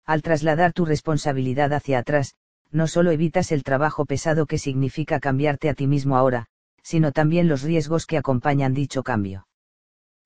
Al 0.06 0.22
trasladar 0.22 0.72
tu 0.72 0.86
responsabilidad 0.86 1.74
hacia 1.74 2.00
atrás, 2.00 2.36
no 2.72 2.88
solo 2.88 3.12
evitas 3.12 3.52
el 3.52 3.64
trabajo 3.64 4.06
pesado 4.06 4.46
que 4.46 4.58
significa 4.58 5.20
cambiarte 5.20 5.70
a 5.70 5.74
ti 5.74 5.88
mismo 5.88 6.16
ahora, 6.16 6.48
sino 6.84 7.12
también 7.12 7.50
los 7.50 7.64
riesgos 7.64 8.06
que 8.06 8.18
acompañan 8.18 8.74
dicho 8.74 9.04
cambio. 9.04 9.48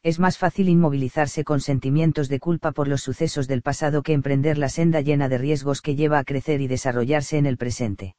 Es 0.03 0.19
más 0.19 0.37
fácil 0.37 0.69
inmovilizarse 0.69 1.43
con 1.43 1.59
sentimientos 1.59 2.29
de 2.29 2.39
culpa 2.39 2.71
por 2.71 2.87
los 2.87 3.01
sucesos 3.01 3.47
del 3.47 3.61
pasado 3.61 4.03
que 4.03 4.13
emprender 4.13 4.57
la 4.57 4.69
senda 4.69 5.01
llena 5.01 5.29
de 5.29 5.37
riesgos 5.37 5.81
que 5.81 5.95
lleva 5.95 6.19
a 6.19 6.23
crecer 6.23 6.61
y 6.61 6.67
desarrollarse 6.67 7.37
en 7.37 7.45
el 7.47 7.57
presente. 7.57 8.15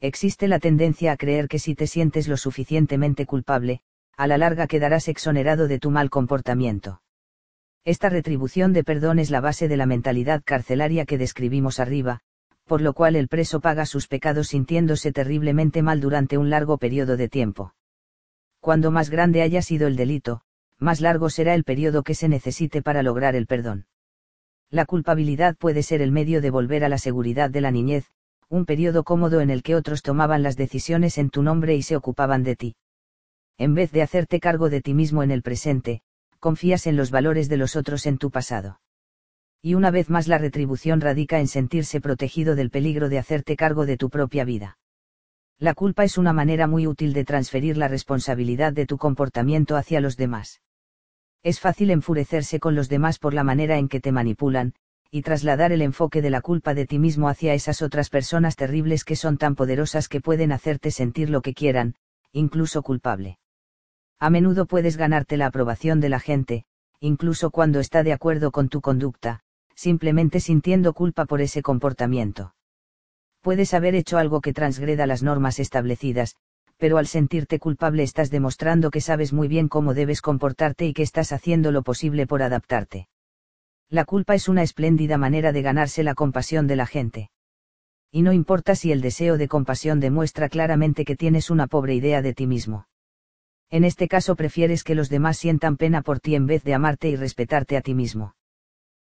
Existe 0.00 0.48
la 0.48 0.58
tendencia 0.58 1.12
a 1.12 1.16
creer 1.16 1.48
que 1.48 1.58
si 1.58 1.74
te 1.74 1.86
sientes 1.86 2.28
lo 2.28 2.36
suficientemente 2.36 3.26
culpable, 3.26 3.80
a 4.16 4.26
la 4.26 4.38
larga 4.38 4.66
quedarás 4.66 5.08
exonerado 5.08 5.66
de 5.66 5.78
tu 5.78 5.90
mal 5.90 6.10
comportamiento. 6.10 7.00
Esta 7.84 8.08
retribución 8.08 8.72
de 8.72 8.84
perdón 8.84 9.18
es 9.18 9.30
la 9.30 9.40
base 9.40 9.68
de 9.68 9.76
la 9.76 9.86
mentalidad 9.86 10.42
carcelaria 10.44 11.04
que 11.04 11.18
describimos 11.18 11.80
arriba, 11.80 12.20
por 12.64 12.80
lo 12.80 12.94
cual 12.94 13.16
el 13.16 13.28
preso 13.28 13.60
paga 13.60 13.84
sus 13.84 14.08
pecados 14.08 14.48
sintiéndose 14.48 15.12
terriblemente 15.12 15.82
mal 15.82 16.00
durante 16.00 16.38
un 16.38 16.48
largo 16.48 16.78
periodo 16.78 17.16
de 17.16 17.28
tiempo. 17.28 17.74
Cuando 18.60 18.90
más 18.90 19.10
grande 19.10 19.42
haya 19.42 19.60
sido 19.60 19.86
el 19.86 19.96
delito, 19.96 20.40
más 20.78 21.00
largo 21.00 21.28
será 21.28 21.54
el 21.54 21.64
periodo 21.64 22.02
que 22.02 22.14
se 22.14 22.28
necesite 22.28 22.80
para 22.80 23.02
lograr 23.02 23.34
el 23.34 23.46
perdón. 23.46 23.86
La 24.70 24.86
culpabilidad 24.86 25.56
puede 25.56 25.82
ser 25.82 26.00
el 26.00 26.10
medio 26.10 26.40
de 26.40 26.50
volver 26.50 26.84
a 26.84 26.88
la 26.88 26.98
seguridad 26.98 27.50
de 27.50 27.60
la 27.60 27.70
niñez, 27.70 28.06
un 28.48 28.64
periodo 28.64 29.04
cómodo 29.04 29.40
en 29.40 29.50
el 29.50 29.62
que 29.62 29.74
otros 29.74 30.02
tomaban 30.02 30.42
las 30.42 30.56
decisiones 30.56 31.18
en 31.18 31.28
tu 31.28 31.42
nombre 31.42 31.74
y 31.74 31.82
se 31.82 31.96
ocupaban 31.96 32.44
de 32.44 32.56
ti 32.56 32.76
en 33.58 33.74
vez 33.74 33.92
de 33.92 34.02
hacerte 34.02 34.40
cargo 34.40 34.68
de 34.68 34.80
ti 34.80 34.94
mismo 34.94 35.22
en 35.22 35.30
el 35.30 35.42
presente, 35.42 36.02
confías 36.40 36.86
en 36.86 36.96
los 36.96 37.10
valores 37.10 37.48
de 37.48 37.56
los 37.56 37.76
otros 37.76 38.06
en 38.06 38.18
tu 38.18 38.30
pasado. 38.30 38.80
Y 39.62 39.74
una 39.74 39.90
vez 39.90 40.10
más 40.10 40.28
la 40.28 40.38
retribución 40.38 41.00
radica 41.00 41.40
en 41.40 41.48
sentirse 41.48 42.00
protegido 42.00 42.54
del 42.54 42.70
peligro 42.70 43.08
de 43.08 43.18
hacerte 43.18 43.56
cargo 43.56 43.86
de 43.86 43.96
tu 43.96 44.10
propia 44.10 44.44
vida. 44.44 44.78
La 45.58 45.74
culpa 45.74 46.04
es 46.04 46.18
una 46.18 46.32
manera 46.32 46.66
muy 46.66 46.86
útil 46.86 47.12
de 47.12 47.24
transferir 47.24 47.76
la 47.76 47.88
responsabilidad 47.88 48.72
de 48.72 48.86
tu 48.86 48.98
comportamiento 48.98 49.76
hacia 49.76 50.00
los 50.00 50.16
demás. 50.16 50.60
Es 51.42 51.60
fácil 51.60 51.90
enfurecerse 51.90 52.58
con 52.58 52.74
los 52.74 52.88
demás 52.88 53.18
por 53.18 53.34
la 53.34 53.44
manera 53.44 53.78
en 53.78 53.88
que 53.88 54.00
te 54.00 54.12
manipulan, 54.12 54.74
y 55.10 55.22
trasladar 55.22 55.70
el 55.70 55.80
enfoque 55.80 56.22
de 56.22 56.30
la 56.30 56.40
culpa 56.40 56.74
de 56.74 56.86
ti 56.86 56.98
mismo 56.98 57.28
hacia 57.28 57.54
esas 57.54 57.82
otras 57.82 58.10
personas 58.10 58.56
terribles 58.56 59.04
que 59.04 59.14
son 59.14 59.38
tan 59.38 59.54
poderosas 59.54 60.08
que 60.08 60.20
pueden 60.20 60.50
hacerte 60.50 60.90
sentir 60.90 61.30
lo 61.30 61.40
que 61.40 61.54
quieran, 61.54 61.94
incluso 62.32 62.82
culpable. 62.82 63.38
A 64.18 64.30
menudo 64.30 64.66
puedes 64.66 64.96
ganarte 64.96 65.36
la 65.36 65.46
aprobación 65.46 66.00
de 66.00 66.08
la 66.08 66.20
gente, 66.20 66.64
incluso 67.00 67.50
cuando 67.50 67.80
está 67.80 68.02
de 68.02 68.12
acuerdo 68.12 68.50
con 68.50 68.68
tu 68.68 68.80
conducta, 68.80 69.40
simplemente 69.74 70.40
sintiendo 70.40 70.92
culpa 70.94 71.26
por 71.26 71.40
ese 71.40 71.62
comportamiento. 71.62 72.54
Puedes 73.42 73.74
haber 73.74 73.94
hecho 73.94 74.16
algo 74.16 74.40
que 74.40 74.54
transgreda 74.54 75.06
las 75.06 75.22
normas 75.22 75.58
establecidas, 75.58 76.36
pero 76.78 76.96
al 76.96 77.06
sentirte 77.06 77.58
culpable 77.58 78.02
estás 78.02 78.30
demostrando 78.30 78.90
que 78.90 79.00
sabes 79.00 79.32
muy 79.32 79.48
bien 79.48 79.68
cómo 79.68 79.94
debes 79.94 80.22
comportarte 80.22 80.86
y 80.86 80.94
que 80.94 81.02
estás 81.02 81.32
haciendo 81.32 81.70
lo 81.70 81.82
posible 81.82 82.26
por 82.26 82.42
adaptarte. 82.42 83.08
La 83.90 84.04
culpa 84.04 84.34
es 84.34 84.48
una 84.48 84.62
espléndida 84.62 85.18
manera 85.18 85.52
de 85.52 85.62
ganarse 85.62 86.02
la 86.02 86.14
compasión 86.14 86.66
de 86.66 86.76
la 86.76 86.86
gente. 86.86 87.30
Y 88.10 88.22
no 88.22 88.32
importa 88.32 88.74
si 88.76 88.92
el 88.92 89.02
deseo 89.02 89.36
de 89.36 89.48
compasión 89.48 90.00
demuestra 90.00 90.48
claramente 90.48 91.04
que 91.04 91.16
tienes 91.16 91.50
una 91.50 91.66
pobre 91.66 91.94
idea 91.94 92.22
de 92.22 92.32
ti 92.32 92.46
mismo 92.46 92.86
en 93.74 93.82
este 93.82 94.06
caso 94.06 94.36
prefieres 94.36 94.84
que 94.84 94.94
los 94.94 95.08
demás 95.08 95.36
sientan 95.36 95.76
pena 95.76 96.00
por 96.00 96.20
ti 96.20 96.36
en 96.36 96.46
vez 96.46 96.62
de 96.62 96.74
amarte 96.74 97.08
y 97.08 97.16
respetarte 97.16 97.76
a 97.76 97.80
ti 97.80 97.92
mismo. 97.92 98.36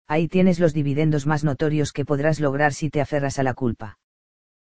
Ahí 0.08 0.26
tienes 0.26 0.58
los 0.58 0.72
dividendos 0.72 1.26
más 1.26 1.44
notorios 1.44 1.92
que 1.92 2.06
podrás 2.06 2.40
lograr 2.40 2.72
si 2.72 2.88
te 2.88 3.02
aferras 3.02 3.38
a 3.38 3.42
la 3.42 3.52
culpa. 3.52 3.98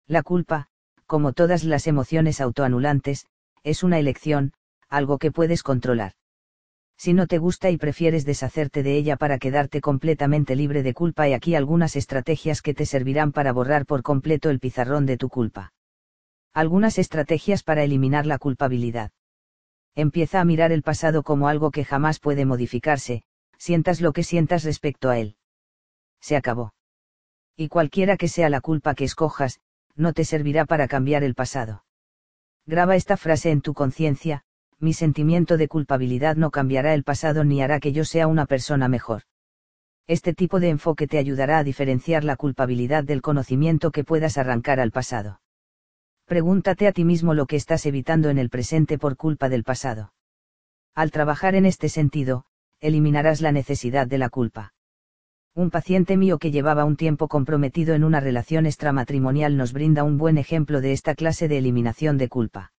La 0.06 0.22
culpa, 0.22 0.68
como 1.04 1.34
todas 1.34 1.62
las 1.64 1.86
emociones 1.86 2.40
autoanulantes, 2.40 3.26
es 3.64 3.82
una 3.82 3.98
elección, 3.98 4.54
algo 4.88 5.18
que 5.18 5.30
puedes 5.30 5.62
controlar. 5.62 6.14
Si 6.96 7.12
no 7.12 7.26
te 7.26 7.36
gusta 7.36 7.68
y 7.68 7.76
prefieres 7.76 8.24
deshacerte 8.24 8.82
de 8.82 8.96
ella 8.96 9.16
para 9.16 9.36
quedarte 9.36 9.82
completamente 9.82 10.56
libre 10.56 10.82
de 10.82 10.94
culpa, 10.94 11.24
hay 11.24 11.34
aquí 11.34 11.54
algunas 11.54 11.96
estrategias 11.96 12.62
que 12.62 12.72
te 12.72 12.86
servirán 12.86 13.30
para 13.30 13.52
borrar 13.52 13.84
por 13.84 14.02
completo 14.02 14.48
el 14.48 14.58
pizarrón 14.58 15.04
de 15.04 15.18
tu 15.18 15.28
culpa. 15.28 15.74
Algunas 16.54 16.96
estrategias 16.96 17.62
para 17.62 17.84
eliminar 17.84 18.24
la 18.24 18.38
culpabilidad 18.38 19.10
empieza 19.94 20.40
a 20.40 20.44
mirar 20.44 20.72
el 20.72 20.82
pasado 20.82 21.22
como 21.22 21.48
algo 21.48 21.70
que 21.70 21.84
jamás 21.84 22.18
puede 22.18 22.44
modificarse, 22.44 23.22
sientas 23.58 24.00
lo 24.00 24.12
que 24.12 24.22
sientas 24.22 24.64
respecto 24.64 25.10
a 25.10 25.18
él. 25.18 25.36
Se 26.20 26.36
acabó. 26.36 26.74
Y 27.56 27.68
cualquiera 27.68 28.16
que 28.16 28.28
sea 28.28 28.48
la 28.48 28.60
culpa 28.60 28.94
que 28.94 29.04
escojas, 29.04 29.60
no 29.94 30.12
te 30.12 30.24
servirá 30.24 30.64
para 30.64 30.88
cambiar 30.88 31.24
el 31.24 31.34
pasado. 31.34 31.84
Graba 32.64 32.96
esta 32.96 33.16
frase 33.16 33.50
en 33.50 33.60
tu 33.60 33.74
conciencia, 33.74 34.44
mi 34.78 34.94
sentimiento 34.94 35.56
de 35.56 35.68
culpabilidad 35.68 36.36
no 36.36 36.50
cambiará 36.50 36.94
el 36.94 37.04
pasado 37.04 37.44
ni 37.44 37.60
hará 37.60 37.78
que 37.78 37.92
yo 37.92 38.04
sea 38.04 38.26
una 38.26 38.46
persona 38.46 38.88
mejor. 38.88 39.22
Este 40.06 40.34
tipo 40.34 40.58
de 40.58 40.70
enfoque 40.70 41.06
te 41.06 41.18
ayudará 41.18 41.58
a 41.58 41.64
diferenciar 41.64 42.24
la 42.24 42.36
culpabilidad 42.36 43.04
del 43.04 43.22
conocimiento 43.22 43.90
que 43.90 44.04
puedas 44.04 44.38
arrancar 44.38 44.80
al 44.80 44.90
pasado. 44.90 45.41
Pregúntate 46.32 46.86
a 46.86 46.92
ti 46.92 47.04
mismo 47.04 47.34
lo 47.34 47.44
que 47.44 47.56
estás 47.56 47.84
evitando 47.84 48.30
en 48.30 48.38
el 48.38 48.48
presente 48.48 48.96
por 48.96 49.18
culpa 49.18 49.50
del 49.50 49.64
pasado. 49.64 50.14
Al 50.94 51.10
trabajar 51.10 51.54
en 51.54 51.66
este 51.66 51.90
sentido, 51.90 52.46
eliminarás 52.80 53.42
la 53.42 53.52
necesidad 53.52 54.06
de 54.06 54.16
la 54.16 54.30
culpa. 54.30 54.72
Un 55.54 55.70
paciente 55.70 56.16
mío 56.16 56.38
que 56.38 56.50
llevaba 56.50 56.86
un 56.86 56.96
tiempo 56.96 57.28
comprometido 57.28 57.94
en 57.94 58.02
una 58.02 58.18
relación 58.18 58.64
extramatrimonial 58.64 59.58
nos 59.58 59.74
brinda 59.74 60.04
un 60.04 60.16
buen 60.16 60.38
ejemplo 60.38 60.80
de 60.80 60.92
esta 60.92 61.14
clase 61.14 61.48
de 61.48 61.58
eliminación 61.58 62.16
de 62.16 62.30
culpa. 62.30 62.72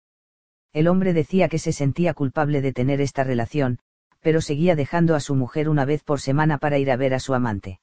El 0.72 0.89
hombre 0.89 1.12
decía 1.12 1.50
que 1.50 1.58
se 1.58 1.72
sentía 1.72 2.14
culpable 2.14 2.62
de 2.62 2.72
tener 2.72 3.02
esta 3.02 3.22
relación, 3.22 3.81
pero 4.22 4.40
seguía 4.40 4.76
dejando 4.76 5.14
a 5.14 5.20
su 5.20 5.34
mujer 5.34 5.68
una 5.68 5.84
vez 5.84 6.02
por 6.05 6.22
semana 6.22 6.56
para 6.56 6.78
ir 6.78 6.90
a 6.90 6.97
ver 6.97 7.12
a 7.12 7.20
su 7.20 7.34
amante. 7.34 7.81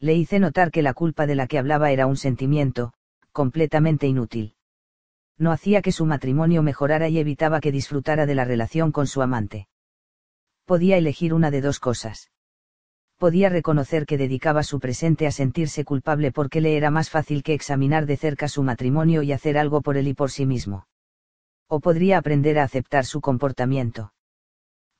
Le 0.00 0.14
hice 0.14 0.40
notar 0.40 0.72
que 0.72 0.82
la 0.82 0.94
culpa 0.94 1.28
de 1.28 1.36
la 1.36 1.46
que 1.46 1.60
hablaba 1.60 1.92
era 1.92 2.08
un 2.08 2.16
sentimiento, 2.16 2.92
completamente 3.30 4.08
inútil. 4.08 4.56
No 5.40 5.50
hacía 5.50 5.82
que 5.82 5.90
su 5.90 6.06
matrimonio 6.06 6.62
mejorara 6.62 7.08
y 7.08 7.18
evitaba 7.18 7.58
que 7.58 7.72
disfrutara 7.72 8.26
de 8.26 8.36
la 8.36 8.44
relación 8.44 8.92
con 8.92 9.08
su 9.08 9.22
amante. 9.22 9.66
Podía 10.66 10.96
elegir 10.96 11.34
una 11.34 11.50
de 11.50 11.62
dos 11.62 11.80
cosas 11.80 12.30
podía 13.20 13.50
reconocer 13.50 14.06
que 14.06 14.16
dedicaba 14.16 14.62
su 14.62 14.80
presente 14.80 15.26
a 15.26 15.30
sentirse 15.30 15.84
culpable 15.84 16.32
porque 16.32 16.62
le 16.62 16.78
era 16.78 16.90
más 16.90 17.10
fácil 17.10 17.42
que 17.42 17.52
examinar 17.52 18.06
de 18.06 18.16
cerca 18.16 18.48
su 18.48 18.62
matrimonio 18.62 19.22
y 19.22 19.32
hacer 19.32 19.58
algo 19.58 19.82
por 19.82 19.98
él 19.98 20.08
y 20.08 20.14
por 20.14 20.30
sí 20.30 20.46
mismo. 20.46 20.86
O 21.68 21.80
podría 21.80 22.16
aprender 22.16 22.58
a 22.58 22.62
aceptar 22.62 23.04
su 23.04 23.20
comportamiento. 23.20 24.14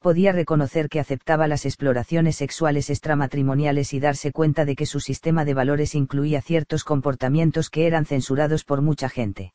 Podía 0.01 0.33
reconocer 0.33 0.91
que 0.91 1.01
aceptaba 1.01 1.49
las 1.49 1.65
exploraciones 1.65 2.37
sexuales 2.37 2.91
extramatrimoniales 2.91 3.95
y 3.95 4.01
darse 4.01 4.33
cuenta 4.33 4.67
de 4.67 4.77
que 4.77 4.85
su 4.85 5.01
sistema 5.01 5.47
de 5.47 5.55
valores 5.55 5.95
incluía 5.95 6.43
ciertos 6.43 6.85
comportamientos 6.85 7.71
que 7.71 7.87
eran 7.87 8.05
censurados 8.05 8.65
por 8.65 8.83
mucha 8.83 9.09
gente. 9.09 9.55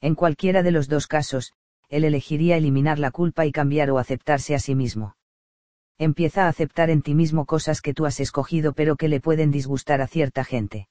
En 0.00 0.14
cualquiera 0.14 0.62
de 0.62 0.70
los 0.70 0.88
dos 0.88 1.06
casos, 1.06 1.52
él 1.88 2.04
elegiría 2.04 2.56
eliminar 2.56 2.98
la 2.98 3.10
culpa 3.10 3.46
y 3.46 3.52
cambiar 3.52 3.90
o 3.90 3.98
aceptarse 3.98 4.54
a 4.54 4.58
sí 4.58 4.74
mismo 4.74 5.16
empieza 5.98 6.44
a 6.44 6.48
aceptar 6.48 6.90
en 6.90 7.02
ti 7.02 7.14
mismo 7.14 7.46
cosas 7.46 7.80
que 7.80 7.94
tú 7.94 8.06
has 8.06 8.20
escogido 8.20 8.72
pero 8.72 8.96
que 8.96 9.08
le 9.08 9.20
pueden 9.20 9.50
disgustar 9.50 10.00
a 10.00 10.06
cierta 10.06 10.44
gente. 10.44 10.88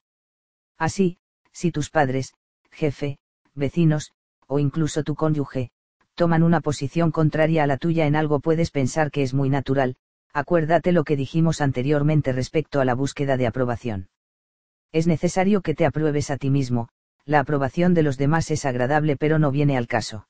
Así, 0.78 1.18
si 1.52 1.72
tus 1.72 1.90
padres, 1.90 2.34
jefe, 2.72 3.18
vecinos, 3.54 4.12
o 4.48 4.60
incluso 4.60 5.04
tu 5.04 5.16
cónyuge, 5.16 5.70
toman 6.16 6.44
una 6.44 6.62
posición 6.62 7.12
contraria 7.12 7.64
a 7.64 7.68
la 7.68 7.78
tuya 7.78 8.08
en 8.08 8.16
algo 8.16 8.40
puedes 8.40 8.72
pensar 8.72 9.12
que 9.12 9.22
es 9.22 9.34
muy 9.34 9.50
natural, 9.50 9.96
acuérdate 10.34 10.92
lo 10.92 11.04
que 11.04 11.16
dijimos 11.16 11.62
anteriormente 11.62 12.32
respecto 12.32 12.82
a 12.82 12.86
la 12.86 12.96
búsqueda 12.96 13.38
de 13.38 13.48
aprobación. 13.48 14.10
Es 14.92 15.08
necesario 15.08 15.62
que 15.62 15.76
te 15.76 15.86
apruebes 15.86 16.32
a 16.32 16.38
ti 16.38 16.50
mismo, 16.50 16.90
la 17.26 17.40
aprobación 17.40 17.94
de 17.94 18.04
los 18.04 18.18
demás 18.18 18.52
es 18.52 18.66
agradable 18.66 19.18
pero 19.18 19.40
no 19.40 19.52
viene 19.52 19.78
al 19.78 19.88
caso. 19.88 20.28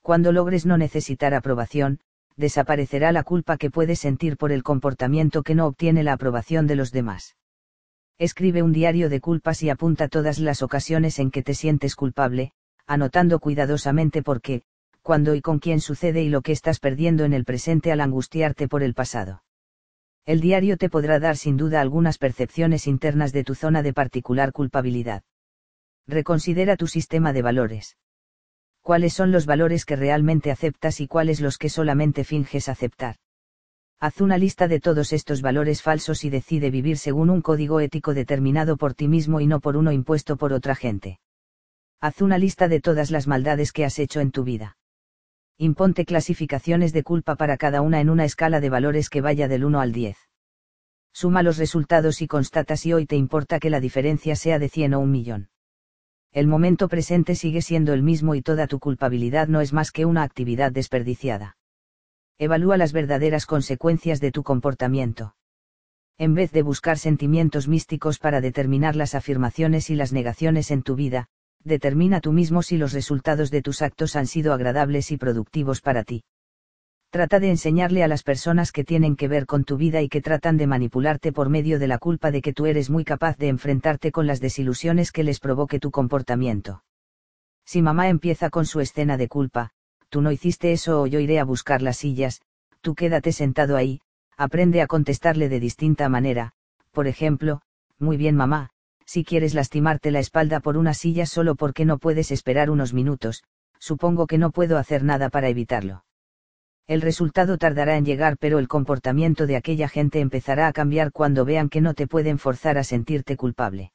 Cuando 0.00 0.32
logres 0.32 0.64
no 0.64 0.76
necesitar 0.76 1.34
aprobación, 1.34 1.98
desaparecerá 2.36 3.10
la 3.10 3.22
culpa 3.22 3.56
que 3.56 3.70
puedes 3.70 4.00
sentir 4.00 4.36
por 4.36 4.52
el 4.52 4.62
comportamiento 4.62 5.42
que 5.42 5.54
no 5.54 5.66
obtiene 5.66 6.02
la 6.02 6.12
aprobación 6.12 6.66
de 6.66 6.76
los 6.76 6.92
demás. 6.92 7.36
Escribe 8.18 8.62
un 8.62 8.72
diario 8.72 9.08
de 9.08 9.20
culpas 9.20 9.62
y 9.62 9.70
apunta 9.70 10.08
todas 10.08 10.38
las 10.38 10.62
ocasiones 10.62 11.18
en 11.18 11.30
que 11.30 11.42
te 11.42 11.54
sientes 11.54 11.96
culpable, 11.96 12.52
anotando 12.86 13.40
cuidadosamente 13.40 14.22
por 14.22 14.40
qué, 14.40 14.62
cuándo 15.02 15.34
y 15.34 15.40
con 15.40 15.58
quién 15.58 15.80
sucede 15.80 16.22
y 16.22 16.28
lo 16.28 16.42
que 16.42 16.52
estás 16.52 16.78
perdiendo 16.78 17.24
en 17.24 17.32
el 17.32 17.44
presente 17.44 17.90
al 17.90 18.00
angustiarte 18.00 18.68
por 18.68 18.82
el 18.82 18.94
pasado. 18.94 19.42
El 20.26 20.40
diario 20.40 20.76
te 20.76 20.88
podrá 20.88 21.18
dar 21.18 21.36
sin 21.36 21.56
duda 21.56 21.80
algunas 21.80 22.18
percepciones 22.18 22.86
internas 22.86 23.32
de 23.32 23.44
tu 23.44 23.54
zona 23.54 23.82
de 23.82 23.92
particular 23.92 24.52
culpabilidad. 24.52 25.22
Reconsidera 26.06 26.76
tu 26.76 26.86
sistema 26.86 27.32
de 27.32 27.42
valores 27.42 27.96
cuáles 28.84 29.14
son 29.14 29.32
los 29.32 29.46
valores 29.46 29.86
que 29.86 29.96
realmente 29.96 30.50
aceptas 30.50 31.00
y 31.00 31.08
cuáles 31.08 31.40
los 31.40 31.56
que 31.56 31.70
solamente 31.70 32.22
finges 32.22 32.68
aceptar. 32.68 33.16
Haz 33.98 34.20
una 34.20 34.36
lista 34.36 34.68
de 34.68 34.78
todos 34.78 35.14
estos 35.14 35.40
valores 35.40 35.80
falsos 35.80 36.22
y 36.22 36.28
decide 36.28 36.70
vivir 36.70 36.98
según 36.98 37.30
un 37.30 37.40
código 37.40 37.80
ético 37.80 38.12
determinado 38.12 38.76
por 38.76 38.92
ti 38.92 39.08
mismo 39.08 39.40
y 39.40 39.46
no 39.46 39.60
por 39.60 39.78
uno 39.78 39.90
impuesto 39.90 40.36
por 40.36 40.52
otra 40.52 40.74
gente. 40.74 41.18
Haz 41.98 42.20
una 42.20 42.36
lista 42.36 42.68
de 42.68 42.82
todas 42.82 43.10
las 43.10 43.26
maldades 43.26 43.72
que 43.72 43.86
has 43.86 43.98
hecho 43.98 44.20
en 44.20 44.32
tu 44.32 44.44
vida. 44.44 44.76
Imponte 45.56 46.04
clasificaciones 46.04 46.92
de 46.92 47.04
culpa 47.04 47.36
para 47.36 47.56
cada 47.56 47.80
una 47.80 48.02
en 48.02 48.10
una 48.10 48.26
escala 48.26 48.60
de 48.60 48.68
valores 48.68 49.08
que 49.08 49.22
vaya 49.22 49.48
del 49.48 49.64
1 49.64 49.80
al 49.80 49.92
10. 49.92 50.18
Suma 51.14 51.42
los 51.42 51.56
resultados 51.56 52.20
y 52.20 52.26
constata 52.26 52.76
si 52.76 52.92
hoy 52.92 53.06
te 53.06 53.16
importa 53.16 53.58
que 53.58 53.70
la 53.70 53.80
diferencia 53.80 54.36
sea 54.36 54.58
de 54.58 54.68
100 54.68 54.92
o 54.92 55.00
un 55.00 55.10
millón 55.10 55.48
el 56.34 56.48
momento 56.48 56.88
presente 56.88 57.36
sigue 57.36 57.62
siendo 57.62 57.92
el 57.92 58.02
mismo 58.02 58.34
y 58.34 58.42
toda 58.42 58.66
tu 58.66 58.80
culpabilidad 58.80 59.46
no 59.46 59.60
es 59.60 59.72
más 59.72 59.92
que 59.92 60.04
una 60.04 60.24
actividad 60.24 60.72
desperdiciada. 60.72 61.56
Evalúa 62.38 62.76
las 62.76 62.92
verdaderas 62.92 63.46
consecuencias 63.46 64.20
de 64.20 64.32
tu 64.32 64.42
comportamiento. 64.42 65.36
En 66.18 66.34
vez 66.34 66.50
de 66.50 66.62
buscar 66.62 66.98
sentimientos 66.98 67.68
místicos 67.68 68.18
para 68.18 68.40
determinar 68.40 68.96
las 68.96 69.14
afirmaciones 69.14 69.90
y 69.90 69.94
las 69.94 70.12
negaciones 70.12 70.72
en 70.72 70.82
tu 70.82 70.96
vida, 70.96 71.28
determina 71.62 72.20
tú 72.20 72.32
mismo 72.32 72.62
si 72.62 72.78
los 72.78 72.92
resultados 72.92 73.52
de 73.52 73.62
tus 73.62 73.80
actos 73.80 74.16
han 74.16 74.26
sido 74.26 74.52
agradables 74.52 75.12
y 75.12 75.16
productivos 75.16 75.80
para 75.80 76.02
ti. 76.02 76.24
Trata 77.14 77.38
de 77.38 77.48
enseñarle 77.48 78.02
a 78.02 78.08
las 78.08 78.24
personas 78.24 78.72
que 78.72 78.82
tienen 78.82 79.14
que 79.14 79.28
ver 79.28 79.46
con 79.46 79.62
tu 79.62 79.76
vida 79.76 80.02
y 80.02 80.08
que 80.08 80.20
tratan 80.20 80.56
de 80.56 80.66
manipularte 80.66 81.30
por 81.30 81.48
medio 81.48 81.78
de 81.78 81.86
la 81.86 81.98
culpa 81.98 82.32
de 82.32 82.42
que 82.42 82.52
tú 82.52 82.66
eres 82.66 82.90
muy 82.90 83.04
capaz 83.04 83.36
de 83.36 83.46
enfrentarte 83.46 84.10
con 84.10 84.26
las 84.26 84.40
desilusiones 84.40 85.12
que 85.12 85.22
les 85.22 85.38
provoque 85.38 85.78
tu 85.78 85.92
comportamiento. 85.92 86.82
Si 87.64 87.82
mamá 87.82 88.08
empieza 88.08 88.50
con 88.50 88.66
su 88.66 88.80
escena 88.80 89.16
de 89.16 89.28
culpa, 89.28 89.70
tú 90.08 90.22
no 90.22 90.32
hiciste 90.32 90.72
eso 90.72 91.02
o 91.02 91.06
yo 91.06 91.20
iré 91.20 91.38
a 91.38 91.44
buscar 91.44 91.82
las 91.82 91.98
sillas, 91.98 92.42
tú 92.80 92.96
quédate 92.96 93.30
sentado 93.30 93.76
ahí, 93.76 94.00
aprende 94.36 94.82
a 94.82 94.88
contestarle 94.88 95.48
de 95.48 95.60
distinta 95.60 96.08
manera, 96.08 96.50
por 96.90 97.06
ejemplo, 97.06 97.60
muy 97.96 98.16
bien 98.16 98.34
mamá, 98.34 98.70
si 99.06 99.22
quieres 99.22 99.54
lastimarte 99.54 100.10
la 100.10 100.18
espalda 100.18 100.58
por 100.58 100.76
una 100.76 100.94
silla 100.94 101.26
solo 101.26 101.54
porque 101.54 101.84
no 101.84 101.98
puedes 101.98 102.32
esperar 102.32 102.70
unos 102.70 102.92
minutos, 102.92 103.44
supongo 103.78 104.26
que 104.26 104.38
no 104.38 104.50
puedo 104.50 104.78
hacer 104.78 105.04
nada 105.04 105.28
para 105.28 105.48
evitarlo. 105.48 106.02
El 106.86 107.00
resultado 107.00 107.56
tardará 107.56 107.96
en 107.96 108.04
llegar 108.04 108.36
pero 108.38 108.58
el 108.58 108.68
comportamiento 108.68 109.46
de 109.46 109.56
aquella 109.56 109.88
gente 109.88 110.20
empezará 110.20 110.66
a 110.66 110.72
cambiar 110.72 111.12
cuando 111.12 111.46
vean 111.46 111.70
que 111.70 111.80
no 111.80 111.94
te 111.94 112.06
pueden 112.06 112.38
forzar 112.38 112.76
a 112.76 112.84
sentirte 112.84 113.36
culpable. 113.36 113.92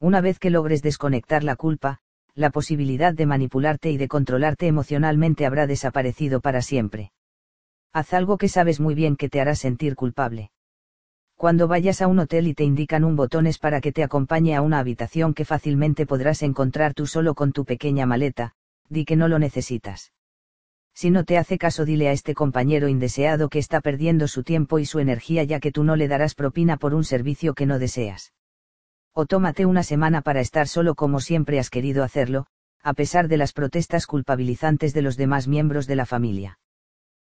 Una 0.00 0.20
vez 0.20 0.40
que 0.40 0.50
logres 0.50 0.82
desconectar 0.82 1.44
la 1.44 1.54
culpa, 1.54 2.00
la 2.34 2.50
posibilidad 2.50 3.14
de 3.14 3.26
manipularte 3.26 3.90
y 3.90 3.96
de 3.96 4.08
controlarte 4.08 4.66
emocionalmente 4.66 5.46
habrá 5.46 5.68
desaparecido 5.68 6.40
para 6.40 6.62
siempre. 6.62 7.12
Haz 7.92 8.12
algo 8.12 8.38
que 8.38 8.48
sabes 8.48 8.80
muy 8.80 8.94
bien 8.94 9.16
que 9.16 9.28
te 9.28 9.40
hará 9.40 9.54
sentir 9.54 9.94
culpable. 9.94 10.50
Cuando 11.36 11.68
vayas 11.68 12.02
a 12.02 12.08
un 12.08 12.18
hotel 12.18 12.48
y 12.48 12.54
te 12.54 12.64
indican 12.64 13.04
un 13.04 13.16
botón 13.16 13.46
es 13.46 13.58
para 13.58 13.80
que 13.80 13.92
te 13.92 14.02
acompañe 14.02 14.56
a 14.56 14.62
una 14.62 14.78
habitación 14.78 15.32
que 15.32 15.44
fácilmente 15.44 16.06
podrás 16.06 16.42
encontrar 16.42 16.92
tú 16.92 17.06
solo 17.06 17.34
con 17.34 17.52
tu 17.52 17.64
pequeña 17.64 18.04
maleta, 18.04 18.52
di 18.88 19.04
que 19.04 19.16
no 19.16 19.28
lo 19.28 19.38
necesitas. 19.38 20.12
Si 21.00 21.10
no 21.10 21.24
te 21.24 21.38
hace 21.38 21.56
caso 21.56 21.86
dile 21.86 22.10
a 22.10 22.12
este 22.12 22.34
compañero 22.34 22.86
indeseado 22.86 23.48
que 23.48 23.58
está 23.58 23.80
perdiendo 23.80 24.28
su 24.28 24.42
tiempo 24.42 24.78
y 24.78 24.84
su 24.84 24.98
energía 24.98 25.44
ya 25.44 25.58
que 25.58 25.72
tú 25.72 25.82
no 25.82 25.96
le 25.96 26.08
darás 26.08 26.34
propina 26.34 26.76
por 26.76 26.92
un 26.92 27.04
servicio 27.04 27.54
que 27.54 27.64
no 27.64 27.78
deseas. 27.78 28.34
O 29.14 29.24
tómate 29.24 29.64
una 29.64 29.82
semana 29.82 30.20
para 30.20 30.42
estar 30.42 30.68
solo 30.68 30.94
como 30.94 31.20
siempre 31.20 31.58
has 31.58 31.70
querido 31.70 32.04
hacerlo, 32.04 32.48
a 32.82 32.92
pesar 32.92 33.28
de 33.28 33.38
las 33.38 33.54
protestas 33.54 34.06
culpabilizantes 34.06 34.92
de 34.92 35.00
los 35.00 35.16
demás 35.16 35.48
miembros 35.48 35.86
de 35.86 35.96
la 35.96 36.04
familia. 36.04 36.58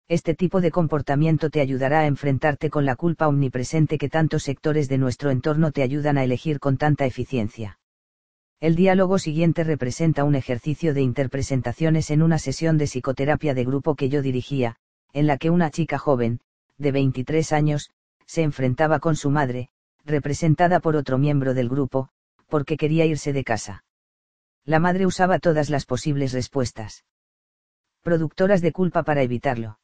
Este 0.09 0.35
tipo 0.35 0.63
de 0.63 0.71
comportamiento 0.71 1.51
te 1.51 1.61
ayudará 1.61 2.01
a 2.01 2.07
enfrentarte 2.07 2.71
con 2.71 2.87
la 2.87 2.97
culpa 2.97 3.29
omnipresente 3.29 3.99
que 3.99 4.09
tantos 4.09 4.45
sectores 4.45 4.89
de 4.89 4.97
nuestro 4.97 5.31
entorno 5.31 5.73
te 5.73 5.83
ayudan 5.83 6.17
a 6.17 6.25
elegir 6.25 6.59
con 6.59 6.79
tanta 6.79 7.05
eficiencia. 7.05 7.78
El 8.61 8.75
diálogo 8.75 9.21
siguiente 9.21 9.63
representa 9.63 10.25
un 10.25 10.35
ejercicio 10.35 10.93
de 10.93 11.01
interpresentaciones 11.01 12.11
en 12.11 12.23
una 12.23 12.39
sesión 12.39 12.77
de 12.77 12.87
psicoterapia 12.87 13.55
de 13.55 13.65
grupo 13.65 13.95
que 13.95 14.09
yo 14.09 14.21
dirigía, 14.21 14.77
en 15.13 15.29
la 15.29 15.39
que 15.39 15.51
una 15.51 15.71
chica 15.71 15.97
joven, 15.97 16.41
de 16.77 16.91
23 16.91 17.53
años, 17.53 17.91
se 18.27 18.43
enfrentaba 18.43 18.99
con 18.99 19.15
su 19.15 19.31
madre, 19.31 19.69
representada 20.05 20.81
por 20.81 20.97
otro 20.97 21.19
miembro 21.19 21.55
del 21.55 21.69
grupo, 21.69 22.09
porque 22.49 22.77
quería 22.77 23.07
irse 23.07 23.33
de 23.33 23.45
casa. 23.45 23.85
La 24.65 24.81
madre 24.81 25.07
usaba 25.07 25.39
todas 25.39 25.71
las 25.71 25.87
posibles 25.87 26.33
respuestas. 26.33 27.05
Productoras 28.03 28.61
de 28.61 28.73
culpa 28.73 29.05
para 29.05 29.23
evitarlo. 29.23 29.79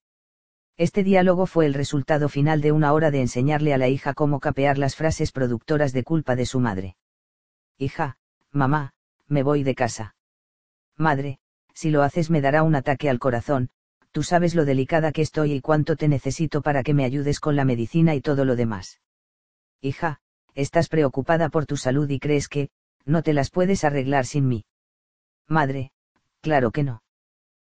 Este 0.76 1.04
diálogo 1.04 1.46
fue 1.46 1.66
el 1.66 1.74
resultado 1.74 2.28
final 2.28 2.60
de 2.60 2.72
una 2.72 2.92
hora 2.92 3.12
de 3.12 3.20
enseñarle 3.20 3.72
a 3.72 3.78
la 3.78 3.86
hija 3.86 4.14
cómo 4.14 4.40
capear 4.40 4.78
las 4.78 4.96
frases 4.96 5.30
productoras 5.30 5.92
de 5.92 6.02
culpa 6.02 6.34
de 6.34 6.46
su 6.46 6.58
madre. 6.58 6.96
Hija, 7.78 8.18
Mamá, 8.55 8.92
me 9.26 9.42
voy 9.42 9.65
de 9.65 9.74
casa. 9.74 10.15
Madre, 10.97 11.39
si 11.74 11.91
lo 11.91 12.02
haces 12.02 12.31
me 12.31 12.41
dará 12.41 12.62
un 12.62 12.76
ataque 12.76 13.10
al 13.10 13.18
corazón, 13.18 13.68
tú 14.12 14.23
sabes 14.23 14.55
lo 14.55 14.65
delicada 14.65 15.10
que 15.10 15.23
estoy 15.23 15.55
y 15.55 15.60
cuánto 15.60 15.97
te 15.97 16.07
necesito 16.07 16.62
para 16.62 16.84
que 16.84 16.94
me 16.94 17.05
ayudes 17.05 17.41
con 17.41 17.57
la 17.57 17.65
medicina 17.65 18.15
y 18.15 18.20
todo 18.20 18.44
lo 18.44 18.55
demás. 18.55 19.00
Hija, 19.81 20.20
estás 20.55 20.89
preocupada 20.89 21.49
por 21.49 21.66
tu 21.66 21.76
salud 21.76 22.08
y 22.08 22.20
crees 22.20 22.49
que, 22.49 22.70
no 23.05 23.24
te 23.24 23.33
las 23.33 23.50
puedes 23.50 23.83
arreglar 23.83 24.24
sin 24.24 24.47
mí. 24.47 24.65
Madre, 25.49 25.91
claro 26.41 26.70
que 26.70 26.84
no. 26.84 27.02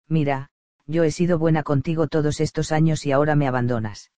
Mira, 0.08 0.50
yo 0.86 1.04
he 1.04 1.10
sido 1.10 1.38
buena 1.38 1.62
contigo 1.62 2.06
todos 2.06 2.38
estos 2.40 2.70
años 2.70 3.06
y 3.06 3.12
ahora 3.12 3.34
me 3.34 3.48
abandonas. 3.48 4.12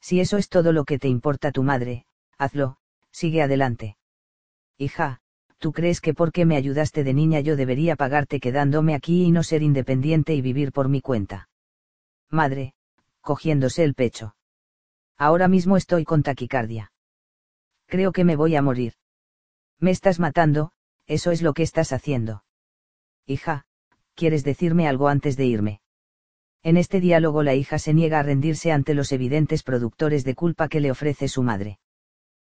Si 0.00 0.18
eso 0.20 0.38
es 0.38 0.48
todo 0.48 0.72
lo 0.72 0.84
que 0.84 0.98
te 0.98 1.08
importa 1.08 1.52
tu 1.52 1.62
madre, 1.62 2.06
hazlo, 2.38 2.78
sigue 3.10 3.42
adelante. 3.42 3.96
Hija, 4.76 5.20
¿tú 5.64 5.72
crees 5.72 6.02
que 6.02 6.12
porque 6.12 6.44
me 6.44 6.58
ayudaste 6.58 7.04
de 7.04 7.14
niña 7.14 7.40
yo 7.40 7.56
debería 7.56 7.96
pagarte 7.96 8.38
quedándome 8.38 8.94
aquí 8.94 9.22
y 9.22 9.30
no 9.30 9.42
ser 9.42 9.62
independiente 9.62 10.34
y 10.34 10.42
vivir 10.42 10.72
por 10.72 10.90
mi 10.90 11.00
cuenta? 11.00 11.48
Madre, 12.30 12.74
cogiéndose 13.22 13.82
el 13.82 13.94
pecho. 13.94 14.36
Ahora 15.16 15.48
mismo 15.48 15.78
estoy 15.78 16.04
con 16.04 16.22
taquicardia. 16.22 16.92
Creo 17.86 18.12
que 18.12 18.24
me 18.24 18.36
voy 18.36 18.56
a 18.56 18.60
morir. 18.60 18.92
Me 19.80 19.90
estás 19.90 20.20
matando, 20.20 20.72
eso 21.06 21.30
es 21.30 21.40
lo 21.40 21.54
que 21.54 21.62
estás 21.62 21.94
haciendo. 21.94 22.44
Hija, 23.24 23.64
¿quieres 24.14 24.44
decirme 24.44 24.86
algo 24.86 25.08
antes 25.08 25.34
de 25.38 25.46
irme? 25.46 25.80
En 26.62 26.76
este 26.76 27.00
diálogo 27.00 27.42
la 27.42 27.54
hija 27.54 27.78
se 27.78 27.94
niega 27.94 28.18
a 28.18 28.22
rendirse 28.22 28.70
ante 28.70 28.92
los 28.92 29.12
evidentes 29.12 29.62
productores 29.62 30.24
de 30.24 30.34
culpa 30.34 30.68
que 30.68 30.80
le 30.80 30.90
ofrece 30.90 31.26
su 31.26 31.42
madre. 31.42 31.78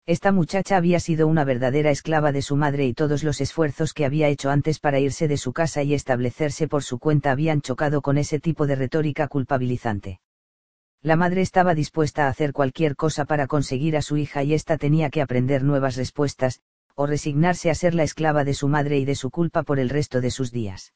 Esta 0.05 0.31
muchacha 0.31 0.77
había 0.77 0.99
sido 0.99 1.27
una 1.27 1.43
verdadera 1.43 1.91
esclava 1.91 2.31
de 2.31 2.41
su 2.41 2.55
madre 2.55 2.85
y 2.85 2.93
todos 2.93 3.23
los 3.23 3.41
esfuerzos 3.41 3.93
que 3.93 4.05
había 4.05 4.27
hecho 4.27 4.49
antes 4.49 4.79
para 4.79 4.99
irse 4.99 5.27
de 5.27 5.37
su 5.37 5.53
casa 5.53 5.83
y 5.83 5.93
establecerse 5.93 6.67
por 6.67 6.83
su 6.83 6.99
cuenta 6.99 7.31
habían 7.31 7.61
chocado 7.61 8.01
con 8.01 8.17
ese 8.17 8.39
tipo 8.39 8.65
de 8.65 8.75
retórica 8.75 9.27
culpabilizante. 9.27 10.19
La 11.01 11.15
madre 11.15 11.41
estaba 11.41 11.75
dispuesta 11.75 12.25
a 12.25 12.29
hacer 12.29 12.51
cualquier 12.51 12.95
cosa 12.95 13.25
para 13.25 13.47
conseguir 13.47 13.95
a 13.95 14.01
su 14.01 14.17
hija 14.17 14.43
y 14.43 14.53
ésta 14.53 14.77
tenía 14.77 15.09
que 15.09 15.21
aprender 15.21 15.63
nuevas 15.63 15.95
respuestas, 15.95 16.59
o 16.95 17.05
resignarse 17.05 17.69
a 17.69 17.75
ser 17.75 17.95
la 17.95 18.03
esclava 18.03 18.43
de 18.43 18.53
su 18.53 18.67
madre 18.67 18.97
y 18.97 19.05
de 19.05 19.15
su 19.15 19.29
culpa 19.29 19.63
por 19.63 19.79
el 19.79 19.89
resto 19.89 20.19
de 20.19 20.31
sus 20.31 20.51
días. 20.51 20.93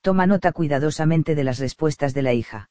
Toma 0.00 0.26
nota 0.26 0.52
cuidadosamente 0.52 1.34
de 1.34 1.44
las 1.44 1.58
respuestas 1.58 2.14
de 2.14 2.22
la 2.22 2.32
hija. 2.32 2.70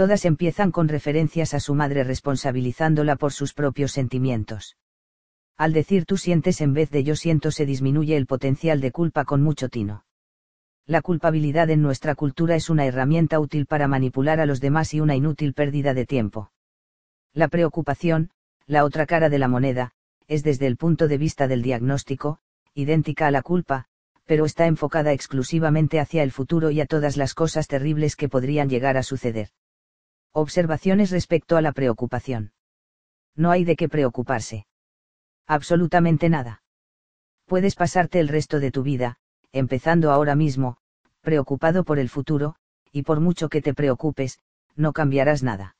Todas 0.00 0.24
empiezan 0.24 0.70
con 0.70 0.88
referencias 0.88 1.52
a 1.52 1.60
su 1.60 1.74
madre 1.74 2.04
responsabilizándola 2.04 3.16
por 3.16 3.34
sus 3.34 3.52
propios 3.52 3.92
sentimientos. 3.92 4.78
Al 5.58 5.74
decir 5.74 6.06
tú 6.06 6.16
sientes 6.16 6.62
en 6.62 6.72
vez 6.72 6.88
de 6.88 7.04
yo 7.04 7.16
siento 7.16 7.50
se 7.50 7.66
disminuye 7.66 8.16
el 8.16 8.24
potencial 8.24 8.80
de 8.80 8.92
culpa 8.92 9.26
con 9.26 9.42
mucho 9.42 9.68
tino. 9.68 10.06
La 10.86 11.02
culpabilidad 11.02 11.68
en 11.68 11.82
nuestra 11.82 12.14
cultura 12.14 12.56
es 12.56 12.70
una 12.70 12.86
herramienta 12.86 13.38
útil 13.40 13.66
para 13.66 13.88
manipular 13.88 14.40
a 14.40 14.46
los 14.46 14.62
demás 14.62 14.94
y 14.94 15.00
una 15.00 15.16
inútil 15.16 15.52
pérdida 15.52 15.92
de 15.92 16.06
tiempo. 16.06 16.50
La 17.34 17.48
preocupación, 17.48 18.30
la 18.66 18.86
otra 18.86 19.04
cara 19.04 19.28
de 19.28 19.38
la 19.38 19.48
moneda, 19.48 19.92
es 20.28 20.42
desde 20.42 20.66
el 20.66 20.78
punto 20.78 21.08
de 21.08 21.18
vista 21.18 21.46
del 21.46 21.60
diagnóstico, 21.60 22.38
idéntica 22.72 23.26
a 23.26 23.30
la 23.30 23.42
culpa, 23.42 23.84
pero 24.24 24.46
está 24.46 24.64
enfocada 24.64 25.12
exclusivamente 25.12 26.00
hacia 26.00 26.22
el 26.22 26.32
futuro 26.32 26.70
y 26.70 26.80
a 26.80 26.86
todas 26.86 27.18
las 27.18 27.34
cosas 27.34 27.68
terribles 27.68 28.16
que 28.16 28.30
podrían 28.30 28.70
llegar 28.70 28.96
a 28.96 29.02
suceder. 29.02 29.50
Observaciones 30.32 31.10
respecto 31.10 31.56
a 31.56 31.60
la 31.60 31.72
preocupación. 31.72 32.52
No 33.34 33.50
hay 33.50 33.64
de 33.64 33.74
qué 33.74 33.88
preocuparse. 33.88 34.66
Absolutamente 35.46 36.28
nada. 36.28 36.62
Puedes 37.46 37.74
pasarte 37.74 38.20
el 38.20 38.28
resto 38.28 38.60
de 38.60 38.70
tu 38.70 38.84
vida, 38.84 39.16
empezando 39.50 40.12
ahora 40.12 40.36
mismo, 40.36 40.76
preocupado 41.20 41.82
por 41.82 41.98
el 41.98 42.08
futuro, 42.08 42.54
y 42.92 43.02
por 43.02 43.18
mucho 43.18 43.48
que 43.48 43.60
te 43.60 43.74
preocupes, 43.74 44.38
no 44.76 44.92
cambiarás 44.92 45.42
nada. 45.42 45.74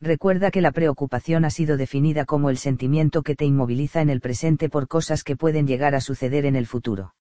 Recuerda 0.00 0.52
que 0.52 0.60
la 0.60 0.70
preocupación 0.70 1.44
ha 1.44 1.50
sido 1.50 1.76
definida 1.76 2.26
como 2.26 2.50
el 2.50 2.58
sentimiento 2.58 3.22
que 3.22 3.34
te 3.34 3.44
inmoviliza 3.44 4.02
en 4.02 4.10
el 4.10 4.20
presente 4.20 4.68
por 4.68 4.86
cosas 4.86 5.24
que 5.24 5.34
pueden 5.34 5.66
llegar 5.66 5.96
a 5.96 6.00
suceder 6.00 6.46
en 6.46 6.54
el 6.54 6.66
futuro. 6.66 7.16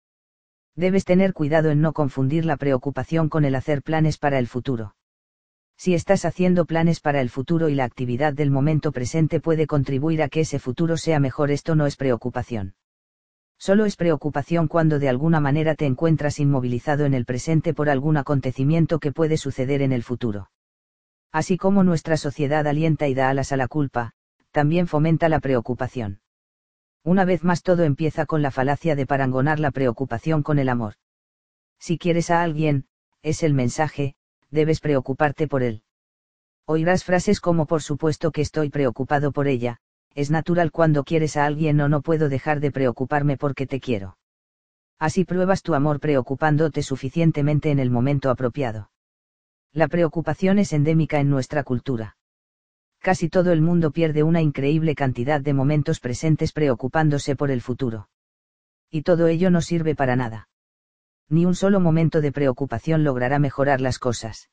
Debes 0.76 1.04
tener 1.04 1.34
cuidado 1.34 1.72
en 1.72 1.82
no 1.82 1.94
confundir 1.94 2.46
la 2.46 2.58
preocupación 2.58 3.28
con 3.30 3.44
el 3.44 3.56
hacer 3.56 3.82
planes 3.82 4.20
para 4.20 4.38
el 4.38 4.48
futuro. 4.48 4.96
Si 5.78 5.94
estás 5.94 6.26
haciendo 6.26 6.66
planes 6.66 7.00
para 7.00 7.22
el 7.22 7.30
futuro 7.30 7.70
y 7.70 7.76
la 7.76 7.84
actividad 7.84 8.34
del 8.34 8.52
momento 8.52 8.92
presente 8.92 9.40
puede 9.40 9.68
contribuir 9.68 10.22
a 10.22 10.30
que 10.30 10.42
ese 10.42 10.60
futuro 10.60 10.98
sea 10.98 11.20
mejor, 11.20 11.52
esto 11.52 11.76
no 11.76 11.86
es 11.86 11.96
preocupación. 11.96 12.76
Solo 13.58 13.86
es 13.86 13.96
preocupación 13.96 14.68
cuando 14.68 15.00
de 15.00 15.10
alguna 15.10 15.40
manera 15.40 15.76
te 15.76 15.86
encuentras 15.86 16.40
inmovilizado 16.40 17.06
en 17.06 17.14
el 17.14 17.26
presente 17.26 17.74
por 17.74 17.90
algún 17.90 18.18
acontecimiento 18.18 19.00
que 19.00 19.12
puede 19.12 19.38
suceder 19.38 19.82
en 19.82 19.92
el 19.92 20.04
futuro. 20.04 20.50
Así 21.32 21.58
como 21.58 21.84
nuestra 21.84 22.18
sociedad 22.18 22.68
alienta 22.68 23.08
y 23.08 23.14
da 23.14 23.30
alas 23.30 23.52
a 23.52 23.58
la 23.58 23.68
culpa, 23.68 24.14
también 24.52 24.88
fomenta 24.88 25.30
la 25.30 25.40
preocupación. 25.40 26.20
Una 27.04 27.26
vez 27.26 27.44
más 27.44 27.64
todo 27.64 27.84
empieza 27.84 28.26
con 28.26 28.42
la 28.42 28.52
falacia 28.52 28.96
de 28.96 29.06
parangonar 29.06 29.60
la 29.60 29.72
preocupación 29.72 30.44
con 30.44 30.60
el 30.60 30.70
amor. 30.70 30.94
Si 31.80 31.98
quieres 31.98 32.30
a 32.30 32.44
alguien, 32.44 32.86
es 33.24 33.44
el 33.44 33.54
mensaje, 33.54 34.16
debes 34.54 34.80
preocuparte 34.80 35.48
por 35.48 35.64
él. 35.64 35.82
Oirás 36.66 37.04
frases 37.04 37.42
como 37.42 37.66
por 37.66 37.82
supuesto 37.82 38.32
que 38.32 38.42
estoy 38.42 38.70
preocupado 38.70 39.34
por 39.34 39.48
ella, 39.48 39.80
es 40.16 40.32
natural 40.32 40.72
cuando 40.72 41.04
quieres 41.04 41.36
a 41.36 41.46
alguien 41.46 41.82
o 41.82 41.90
no 41.90 42.02
puedo 42.02 42.30
dejar 42.30 42.60
de 42.60 42.72
preocuparme 42.72 43.36
porque 43.36 43.68
te 43.68 43.80
quiero. 43.80 44.18
Así 45.00 45.26
pruebas 45.26 45.64
tu 45.64 45.74
amor 45.74 46.00
preocupándote 46.00 46.84
suficientemente 46.84 47.72
en 47.72 47.80
el 47.80 47.90
momento 47.90 48.30
apropiado. 48.30 48.92
La 49.74 49.88
preocupación 49.88 50.60
es 50.60 50.72
endémica 50.72 51.20
en 51.20 51.30
nuestra 51.30 51.64
cultura. 51.64 52.16
Casi 53.00 53.28
todo 53.28 53.52
el 53.52 53.62
mundo 53.62 53.92
pierde 53.92 54.24
una 54.24 54.42
increíble 54.42 54.96
cantidad 54.96 55.42
de 55.42 55.54
momentos 55.54 56.00
presentes 56.00 56.54
preocupándose 56.54 57.36
por 57.36 57.52
el 57.52 57.62
futuro. 57.62 58.08
Y 58.90 59.02
todo 59.02 59.28
ello 59.28 59.50
no 59.50 59.60
sirve 59.60 59.96
para 59.96 60.16
nada. 60.16 60.48
Ni 61.30 61.46
un 61.46 61.56
solo 61.56 61.80
momento 61.80 62.22
de 62.22 62.32
preocupación 62.32 63.04
logrará 63.04 63.40
mejorar 63.40 63.82
las 63.82 64.00
cosas. 64.00 64.50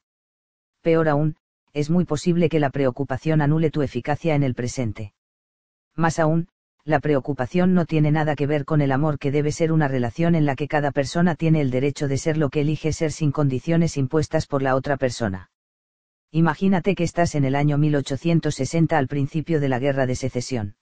Peor 0.82 1.08
aún, 1.08 1.36
es 1.72 1.90
muy 1.90 2.04
posible 2.04 2.48
que 2.48 2.60
la 2.60 2.70
preocupación 2.70 3.42
anule 3.42 3.70
tu 3.70 3.82
eficacia 3.82 4.34
en 4.34 4.42
el 4.42 4.54
presente. 4.54 5.14
Más 5.94 6.18
aún, 6.18 6.48
la 6.84 7.00
preocupación 7.00 7.74
no 7.74 7.84
tiene 7.84 8.10
nada 8.10 8.34
que 8.34 8.46
ver 8.46 8.64
con 8.64 8.80
el 8.80 8.90
amor 8.90 9.18
que 9.18 9.30
debe 9.30 9.52
ser 9.52 9.70
una 9.70 9.86
relación 9.86 10.34
en 10.34 10.46
la 10.46 10.56
que 10.56 10.66
cada 10.66 10.90
persona 10.90 11.34
tiene 11.34 11.60
el 11.60 11.70
derecho 11.70 12.08
de 12.08 12.16
ser 12.16 12.36
lo 12.36 12.48
que 12.48 12.62
elige 12.62 12.92
ser 12.92 13.12
sin 13.12 13.32
condiciones 13.32 13.96
impuestas 13.96 14.46
por 14.46 14.62
la 14.62 14.74
otra 14.74 14.96
persona. 14.96 15.50
Imagínate 16.32 16.94
que 16.94 17.04
estás 17.04 17.34
en 17.34 17.44
el 17.44 17.54
año 17.54 17.76
1860 17.76 18.96
al 18.96 19.08
principio 19.08 19.60
de 19.60 19.68
la 19.68 19.78
guerra 19.78 20.06
de 20.06 20.14
secesión. 20.14 20.76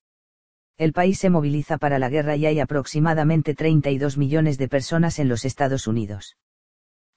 El 0.79 0.93
país 0.95 1.19
se 1.19 1.29
moviliza 1.29 1.77
para 1.77 1.99
la 1.99 2.09
guerra 2.09 2.37
y 2.37 2.47
hay 2.47 2.61
aproximadamente 2.61 3.55
32 3.55 4.17
millones 4.17 4.57
de 4.57 4.69
personas 4.69 5.19
en 5.19 5.29
los 5.29 5.45
Estados 5.45 5.87
Unidos. 5.87 6.39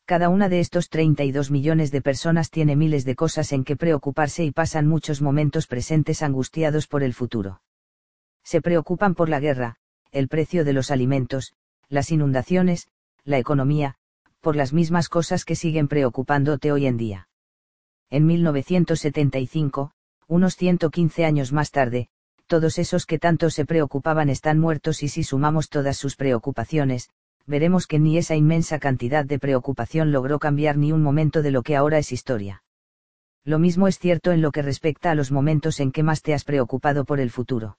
Cada 0.05 0.27
una 0.27 0.49
de 0.49 0.59
estos 0.59 0.89
32 0.89 1.51
millones 1.51 1.91
de 1.91 2.01
personas 2.01 2.49
tiene 2.49 2.75
miles 2.75 3.05
de 3.05 3.15
cosas 3.15 3.53
en 3.53 3.63
que 3.63 3.77
preocuparse 3.77 4.43
y 4.43 4.51
pasan 4.51 4.87
muchos 4.87 5.21
momentos 5.21 5.67
presentes 5.67 6.21
angustiados 6.21 6.87
por 6.87 7.03
el 7.03 7.13
futuro 7.13 7.61
se 8.43 8.61
preocupan 8.61 9.15
por 9.15 9.29
la 9.29 9.39
guerra, 9.39 9.77
el 10.11 10.27
precio 10.27 10.65
de 10.65 10.73
los 10.73 10.91
alimentos, 10.91 11.53
las 11.89 12.11
inundaciones, 12.11 12.87
la 13.23 13.37
economía, 13.37 13.95
por 14.39 14.55
las 14.55 14.73
mismas 14.73 15.09
cosas 15.09 15.45
que 15.45 15.55
siguen 15.55 15.87
preocupándote 15.87 16.71
hoy 16.71 16.87
en 16.87 16.97
día. 16.97 17.29
En 18.09 18.25
1975, 18.25 19.91
unos 20.27 20.55
115 20.55 21.25
años 21.25 21.53
más 21.53 21.71
tarde, 21.71 22.09
todos 22.51 22.79
esos 22.79 23.05
que 23.05 23.17
tanto 23.17 23.49
se 23.49 23.63
preocupaban 23.63 24.29
están 24.29 24.59
muertos 24.59 25.03
y 25.03 25.07
si 25.07 25.23
sumamos 25.23 25.69
todas 25.69 25.95
sus 25.95 26.17
preocupaciones, 26.17 27.09
veremos 27.47 27.87
que 27.87 27.97
ni 27.97 28.17
esa 28.17 28.35
inmensa 28.35 28.77
cantidad 28.77 29.23
de 29.23 29.39
preocupación 29.39 30.11
logró 30.11 30.37
cambiar 30.37 30.75
ni 30.75 30.91
un 30.91 31.01
momento 31.01 31.43
de 31.43 31.51
lo 31.51 31.63
que 31.63 31.77
ahora 31.77 31.97
es 31.97 32.11
historia. 32.11 32.61
Lo 33.45 33.57
mismo 33.57 33.87
es 33.87 33.99
cierto 33.99 34.33
en 34.33 34.41
lo 34.41 34.51
que 34.51 34.63
respecta 34.63 35.11
a 35.11 35.15
los 35.15 35.31
momentos 35.31 35.79
en 35.79 35.93
que 35.93 36.03
más 36.03 36.23
te 36.23 36.33
has 36.33 36.43
preocupado 36.43 37.05
por 37.05 37.21
el 37.21 37.31
futuro. 37.31 37.77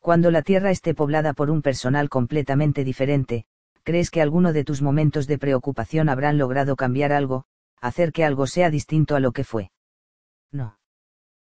Cuando 0.00 0.30
la 0.30 0.42
Tierra 0.42 0.70
esté 0.70 0.92
poblada 0.92 1.32
por 1.32 1.48
un 1.48 1.62
personal 1.62 2.10
completamente 2.10 2.84
diferente, 2.84 3.46
¿crees 3.84 4.10
que 4.10 4.20
alguno 4.20 4.52
de 4.52 4.64
tus 4.64 4.82
momentos 4.82 5.26
de 5.26 5.38
preocupación 5.38 6.10
habrán 6.10 6.36
logrado 6.36 6.76
cambiar 6.76 7.14
algo, 7.14 7.46
hacer 7.80 8.12
que 8.12 8.26
algo 8.26 8.46
sea 8.46 8.68
distinto 8.68 9.16
a 9.16 9.20
lo 9.20 9.32
que 9.32 9.44
fue? 9.44 9.70
No. 10.52 10.77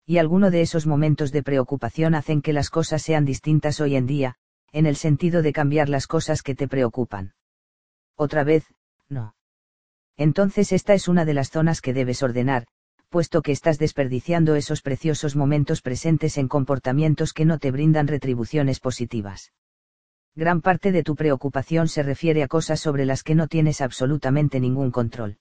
Y 0.07 0.19
alguno 0.19 0.51
de 0.51 0.63
esos 0.63 0.87
momentos 0.87 1.31
de 1.33 1.43
preocupación 1.43 2.15
hacen 2.15 2.43
que 2.43 2.53
las 2.53 2.71
cosas 2.71 3.03
sean 3.03 3.25
distintas 3.25 3.81
hoy 3.81 3.97
en 3.97 4.07
día, 4.07 4.37
en 4.73 4.87
el 4.87 4.97
sentido 4.97 5.43
de 5.43 5.53
cambiar 5.53 5.89
las 5.89 6.07
cosas 6.07 6.43
que 6.43 6.55
te 6.55 6.67
preocupan. 6.67 7.35
Otra 8.17 8.43
vez, 8.43 8.67
no. 9.09 9.37
Entonces 10.17 10.73
esta 10.73 10.95
es 10.95 11.09
una 11.09 11.25
de 11.25 11.35
las 11.35 11.51
zonas 11.51 11.81
que 11.81 11.93
debes 11.93 12.23
ordenar, 12.23 12.67
puesto 13.09 13.43
que 13.43 13.53
estás 13.53 13.79
desperdiciando 13.79 14.55
esos 14.55 14.83
preciosos 14.83 15.37
momentos 15.37 15.83
presentes 15.83 16.39
en 16.39 16.49
comportamientos 16.49 17.33
que 17.33 17.45
no 17.45 17.59
te 17.59 17.71
brindan 17.71 18.09
retribuciones 18.09 18.81
positivas. 18.81 19.53
Gran 20.35 20.63
parte 20.63 20.93
de 20.93 21.03
tu 21.03 21.15
preocupación 21.15 21.89
se 21.89 22.03
refiere 22.03 22.43
a 22.43 22.49
cosas 22.49 22.81
sobre 22.81 23.05
las 23.05 23.23
que 23.23 23.35
no 23.35 23.49
tienes 23.49 23.83
absolutamente 23.83 24.61
ningún 24.61 24.91
control. 24.91 25.37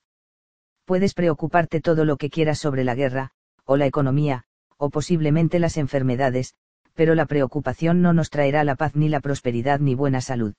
Puedes 0.84 1.14
preocuparte 1.14 1.80
todo 1.80 2.04
lo 2.04 2.18
que 2.18 2.30
quieras 2.30 2.60
sobre 2.60 2.84
la 2.84 2.94
guerra, 2.94 3.32
o 3.64 3.78
la 3.78 3.86
economía, 3.86 4.44
o 4.82 4.90
posiblemente 4.90 5.60
las 5.60 5.78
enfermedades, 5.78 6.56
pero 6.96 7.14
la 7.14 7.28
preocupación 7.28 8.02
no 8.02 8.14
nos 8.14 8.32
traerá 8.32 8.64
la 8.64 8.76
paz 8.76 8.96
ni 8.96 9.10
la 9.10 9.20
prosperidad 9.20 9.80
ni 9.80 9.94
buena 9.94 10.22
salud. 10.22 10.56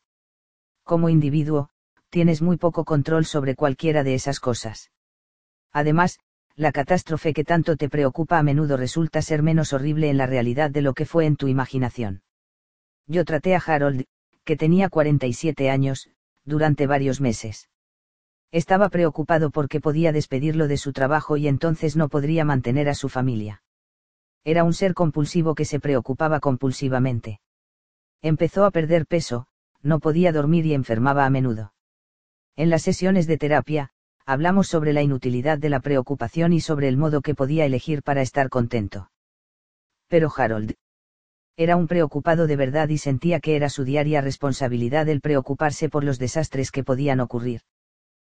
Como 0.85 1.09
individuo, 1.09 1.71
tienes 2.09 2.41
muy 2.41 2.57
poco 2.57 2.85
control 2.85 3.25
sobre 3.27 3.57
cualquiera 3.57 4.05
de 4.05 4.15
esas 4.15 4.39
cosas. 4.39 4.93
Además, 5.73 6.21
la 6.55 6.71
catástrofe 6.71 7.35
que 7.35 7.43
tanto 7.43 7.77
te 7.77 7.89
preocupa 7.89 8.39
a 8.39 8.45
menudo 8.45 8.77
resulta 8.77 9.23
ser 9.23 9.43
menos 9.43 9.73
horrible 9.73 10.09
en 10.09 10.19
la 10.19 10.27
realidad 10.27 10.71
de 10.71 10.83
lo 10.83 10.95
que 10.95 11.05
fue 11.05 11.27
en 11.27 11.35
tu 11.35 11.49
imaginación. 11.49 12.23
Yo 13.09 13.25
traté 13.25 13.57
a 13.57 13.63
Harold, 13.67 14.05
que 14.45 14.57
tenía 14.57 14.89
47 14.89 15.69
años, 15.69 16.09
durante 16.45 16.87
varios 16.87 17.21
meses. 17.21 17.71
Estaba 18.53 18.89
preocupado 18.89 19.51
porque 19.51 19.81
podía 19.81 20.13
despedirlo 20.13 20.69
de 20.69 20.77
su 20.77 20.93
trabajo 20.93 21.37
y 21.37 21.49
entonces 21.49 21.97
no 21.97 22.09
podría 22.09 22.45
mantener 22.45 22.89
a 22.89 22.95
su 22.95 23.09
familia. 23.09 23.62
Era 24.45 24.65
un 24.65 24.73
ser 24.73 24.95
compulsivo 24.95 25.55
que 25.55 25.65
se 25.65 25.81
preocupaba 25.81 26.41
compulsivamente. 26.41 27.41
Empezó 28.23 28.65
a 28.65 28.71
perder 28.71 29.07
peso, 29.07 29.47
no 29.83 30.01
podía 30.01 30.33
dormir 30.33 30.67
y 30.67 30.75
enfermaba 30.75 31.25
a 31.27 31.31
menudo. 31.31 31.75
En 32.57 32.71
las 32.71 32.83
sesiones 32.83 33.27
de 33.27 33.39
terapia, 33.39 33.91
hablamos 34.27 34.69
sobre 34.69 34.93
la 34.93 35.03
inutilidad 35.03 35.59
de 35.59 35.69
la 35.69 35.81
preocupación 35.81 36.53
y 36.53 36.61
sobre 36.61 36.89
el 36.89 36.97
modo 36.97 37.21
que 37.21 37.35
podía 37.35 37.65
elegir 37.65 38.03
para 38.03 38.23
estar 38.23 38.49
contento. 38.49 39.11
Pero 40.09 40.31
Harold 40.37 40.75
era 41.57 41.77
un 41.77 41.87
preocupado 41.87 42.47
de 42.47 42.57
verdad 42.57 42.89
y 42.89 42.99
sentía 42.99 43.39
que 43.39 43.57
era 43.57 43.69
su 43.69 43.85
diaria 43.85 44.21
responsabilidad 44.21 45.09
el 45.09 45.21
preocuparse 45.21 45.89
por 45.89 46.03
los 46.03 46.19
desastres 46.19 46.71
que 46.71 46.83
podían 46.83 47.21
ocurrir. 47.21 47.61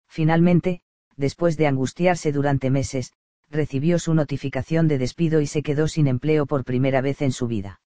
Finalmente, 0.09 0.83
después 1.17 1.57
de 1.57 1.69
angustiarse 1.69 2.33
durante 2.33 2.71
meses, 2.71 3.13
recibió 3.51 3.99
su 3.99 4.15
notificación 4.15 4.89
de 4.89 4.99
despido 4.99 5.41
y 5.41 5.47
se 5.47 5.63
quedó 5.63 5.89
sin 5.89 6.07
empleo 6.07 6.47
por 6.47 6.65
primera 6.65 7.01
vez 7.01 7.23
en 7.23 7.33
su 7.33 7.47
vida. 7.47 7.81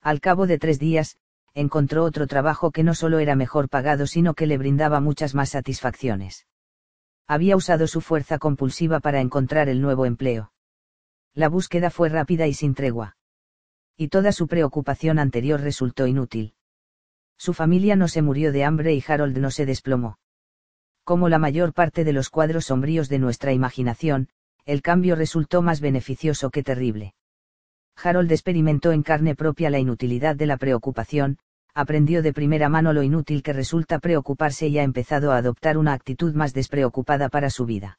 Al 0.00 0.20
cabo 0.20 0.46
de 0.46 0.58
tres 0.58 0.78
días, 0.78 1.18
encontró 1.54 2.04
otro 2.04 2.26
trabajo 2.26 2.70
que 2.70 2.82
no 2.82 2.94
solo 2.94 3.18
era 3.18 3.34
mejor 3.34 3.68
pagado 3.68 4.06
sino 4.06 4.34
que 4.34 4.46
le 4.46 4.58
brindaba 4.58 5.00
muchas 5.00 5.34
más 5.34 5.50
satisfacciones. 5.50 6.46
Había 7.26 7.56
usado 7.56 7.86
su 7.86 8.00
fuerza 8.00 8.38
compulsiva 8.38 9.00
para 9.00 9.20
encontrar 9.20 9.68
el 9.68 9.80
nuevo 9.80 10.06
empleo. 10.06 10.52
La 11.34 11.48
búsqueda 11.48 11.90
fue 11.90 12.08
rápida 12.08 12.46
y 12.46 12.54
sin 12.54 12.74
tregua. 12.74 13.16
Y 13.96 14.08
toda 14.08 14.32
su 14.32 14.46
preocupación 14.46 15.18
anterior 15.18 15.60
resultó 15.60 16.06
inútil. 16.06 16.54
Su 17.36 17.52
familia 17.52 17.96
no 17.96 18.08
se 18.08 18.22
murió 18.22 18.52
de 18.52 18.64
hambre 18.64 18.94
y 18.94 19.02
Harold 19.06 19.36
no 19.38 19.50
se 19.50 19.66
desplomó. 19.66 20.18
Como 21.04 21.28
la 21.28 21.38
mayor 21.38 21.72
parte 21.72 22.04
de 22.04 22.12
los 22.12 22.30
cuadros 22.30 22.66
sombríos 22.66 23.08
de 23.08 23.18
nuestra 23.18 23.52
imaginación, 23.52 24.28
el 24.66 24.82
cambio 24.82 25.14
resultó 25.14 25.62
más 25.62 25.80
beneficioso 25.80 26.50
que 26.50 26.62
terrible. 26.62 27.14
Harold 27.96 28.30
experimentó 28.30 28.92
en 28.92 29.02
carne 29.02 29.34
propia 29.34 29.70
la 29.70 29.78
inutilidad 29.78 30.36
de 30.36 30.46
la 30.46 30.56
preocupación, 30.58 31.38
aprendió 31.72 32.20
de 32.20 32.32
primera 32.32 32.68
mano 32.68 32.92
lo 32.92 33.02
inútil 33.02 33.42
que 33.42 33.52
resulta 33.52 34.00
preocuparse 34.00 34.66
y 34.66 34.78
ha 34.78 34.82
empezado 34.82 35.32
a 35.32 35.36
adoptar 35.36 35.78
una 35.78 35.92
actitud 35.92 36.34
más 36.34 36.52
despreocupada 36.52 37.28
para 37.28 37.48
su 37.48 37.64
vida. 37.64 37.98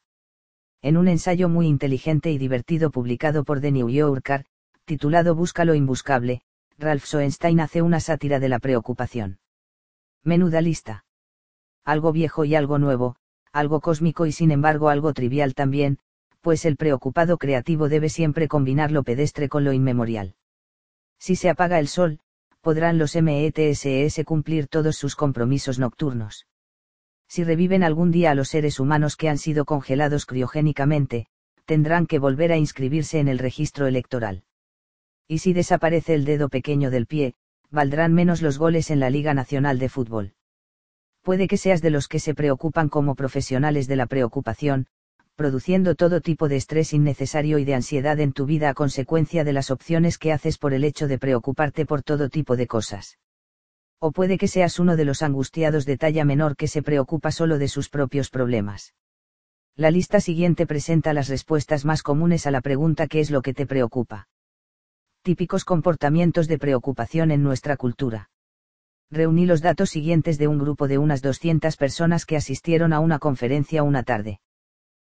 En 0.82 0.96
un 0.96 1.08
ensayo 1.08 1.48
muy 1.48 1.66
inteligente 1.66 2.30
y 2.30 2.38
divertido 2.38 2.90
publicado 2.90 3.44
por 3.44 3.60
The 3.60 3.72
New 3.72 3.88
Yorker, 3.88 4.44
titulado 4.84 5.34
Busca 5.34 5.64
lo 5.64 5.74
imbuscable, 5.74 6.42
Ralph 6.76 7.04
Soenstein 7.04 7.60
hace 7.60 7.82
una 7.82 7.98
sátira 7.98 8.38
de 8.38 8.48
la 8.48 8.58
preocupación. 8.58 9.38
Menuda 10.22 10.60
lista. 10.60 11.04
Algo 11.84 12.12
viejo 12.12 12.44
y 12.44 12.54
algo 12.54 12.78
nuevo, 12.78 13.16
algo 13.52 13.80
cósmico 13.80 14.26
y 14.26 14.32
sin 14.32 14.50
embargo 14.50 14.88
algo 14.88 15.12
trivial 15.12 15.54
también, 15.54 15.98
pues 16.40 16.64
el 16.64 16.76
preocupado 16.76 17.38
creativo 17.38 17.88
debe 17.88 18.08
siempre 18.08 18.48
combinar 18.48 18.90
lo 18.90 19.02
pedestre 19.02 19.48
con 19.48 19.64
lo 19.64 19.72
inmemorial. 19.72 20.34
Si 21.18 21.36
se 21.36 21.50
apaga 21.50 21.78
el 21.78 21.88
sol, 21.88 22.20
podrán 22.60 22.98
los 22.98 23.16
METSS 23.16 24.24
cumplir 24.24 24.68
todos 24.68 24.96
sus 24.96 25.16
compromisos 25.16 25.78
nocturnos. 25.78 26.46
Si 27.28 27.44
reviven 27.44 27.82
algún 27.82 28.10
día 28.10 28.30
a 28.30 28.34
los 28.34 28.48
seres 28.48 28.80
humanos 28.80 29.16
que 29.16 29.28
han 29.28 29.38
sido 29.38 29.64
congelados 29.64 30.26
criogénicamente, 30.26 31.26
tendrán 31.66 32.06
que 32.06 32.18
volver 32.18 32.52
a 32.52 32.56
inscribirse 32.56 33.20
en 33.20 33.28
el 33.28 33.38
registro 33.38 33.86
electoral. 33.86 34.44
Y 35.26 35.38
si 35.38 35.52
desaparece 35.52 36.14
el 36.14 36.24
dedo 36.24 36.48
pequeño 36.48 36.90
del 36.90 37.06
pie, 37.06 37.34
valdrán 37.70 38.14
menos 38.14 38.40
los 38.40 38.56
goles 38.58 38.90
en 38.90 39.00
la 39.00 39.10
Liga 39.10 39.34
Nacional 39.34 39.78
de 39.78 39.90
Fútbol. 39.90 40.32
Puede 41.22 41.46
que 41.48 41.58
seas 41.58 41.82
de 41.82 41.90
los 41.90 42.08
que 42.08 42.20
se 42.20 42.34
preocupan 42.34 42.88
como 42.88 43.14
profesionales 43.14 43.86
de 43.86 43.96
la 43.96 44.06
preocupación, 44.06 44.86
produciendo 45.38 45.94
todo 45.94 46.20
tipo 46.20 46.48
de 46.48 46.56
estrés 46.56 46.92
innecesario 46.92 47.60
y 47.60 47.64
de 47.64 47.76
ansiedad 47.76 48.18
en 48.18 48.32
tu 48.32 48.44
vida 48.44 48.70
a 48.70 48.74
consecuencia 48.74 49.44
de 49.44 49.52
las 49.52 49.70
opciones 49.70 50.18
que 50.18 50.32
haces 50.32 50.58
por 50.58 50.74
el 50.74 50.82
hecho 50.82 51.06
de 51.06 51.16
preocuparte 51.16 51.86
por 51.86 52.02
todo 52.02 52.28
tipo 52.28 52.56
de 52.56 52.66
cosas. 52.66 53.18
O 54.00 54.10
puede 54.10 54.36
que 54.36 54.48
seas 54.48 54.80
uno 54.80 54.96
de 54.96 55.04
los 55.04 55.22
angustiados 55.22 55.86
de 55.86 55.96
talla 55.96 56.24
menor 56.24 56.56
que 56.56 56.66
se 56.66 56.82
preocupa 56.82 57.30
solo 57.30 57.58
de 57.58 57.68
sus 57.68 57.88
propios 57.88 58.30
problemas. 58.30 58.94
La 59.76 59.92
lista 59.92 60.18
siguiente 60.18 60.66
presenta 60.66 61.12
las 61.12 61.28
respuestas 61.28 61.84
más 61.84 62.02
comunes 62.02 62.48
a 62.48 62.50
la 62.50 62.60
pregunta 62.60 63.06
¿qué 63.06 63.20
es 63.20 63.30
lo 63.30 63.40
que 63.40 63.54
te 63.54 63.64
preocupa? 63.64 64.26
Típicos 65.22 65.64
comportamientos 65.64 66.48
de 66.48 66.58
preocupación 66.58 67.30
en 67.30 67.44
nuestra 67.44 67.76
cultura. 67.76 68.30
Reuní 69.08 69.46
los 69.46 69.62
datos 69.62 69.90
siguientes 69.90 70.36
de 70.36 70.48
un 70.48 70.58
grupo 70.58 70.88
de 70.88 70.98
unas 70.98 71.22
200 71.22 71.76
personas 71.76 72.26
que 72.26 72.36
asistieron 72.36 72.92
a 72.92 72.98
una 72.98 73.20
conferencia 73.20 73.84
una 73.84 74.02
tarde 74.02 74.40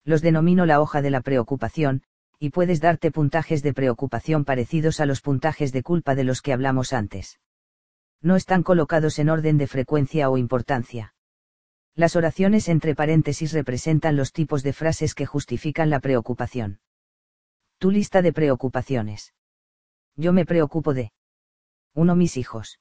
los 0.04 0.22
denomino 0.22 0.66
la 0.66 0.80
hoja 0.80 1.02
de 1.02 1.10
la 1.10 1.20
preocupación, 1.20 2.02
y 2.38 2.50
puedes 2.50 2.80
darte 2.80 3.10
puntajes 3.10 3.62
de 3.62 3.74
preocupación 3.74 4.44
parecidos 4.44 5.00
a 5.00 5.06
los 5.06 5.20
puntajes 5.20 5.72
de 5.72 5.82
culpa 5.82 6.14
de 6.14 6.24
los 6.24 6.40
que 6.40 6.52
hablamos 6.52 6.92
antes. 6.92 7.38
No 8.22 8.36
están 8.36 8.62
colocados 8.62 9.18
en 9.18 9.28
orden 9.28 9.58
de 9.58 9.66
frecuencia 9.66 10.30
o 10.30 10.38
importancia. 10.38 11.14
Las 11.94 12.16
oraciones 12.16 12.68
entre 12.68 12.94
paréntesis 12.94 13.52
representan 13.52 14.16
los 14.16 14.32
tipos 14.32 14.62
de 14.62 14.72
frases 14.72 15.14
que 15.14 15.26
justifican 15.26 15.90
la 15.90 16.00
preocupación. 16.00 16.80
Tu 17.78 17.90
lista 17.90 18.22
de 18.22 18.32
preocupaciones. 18.32 19.34
Yo 20.16 20.32
me 20.32 20.46
preocupo 20.46 20.94
de. 20.94 21.12
1. 21.94 22.14
Mis 22.16 22.36
hijos. 22.36 22.78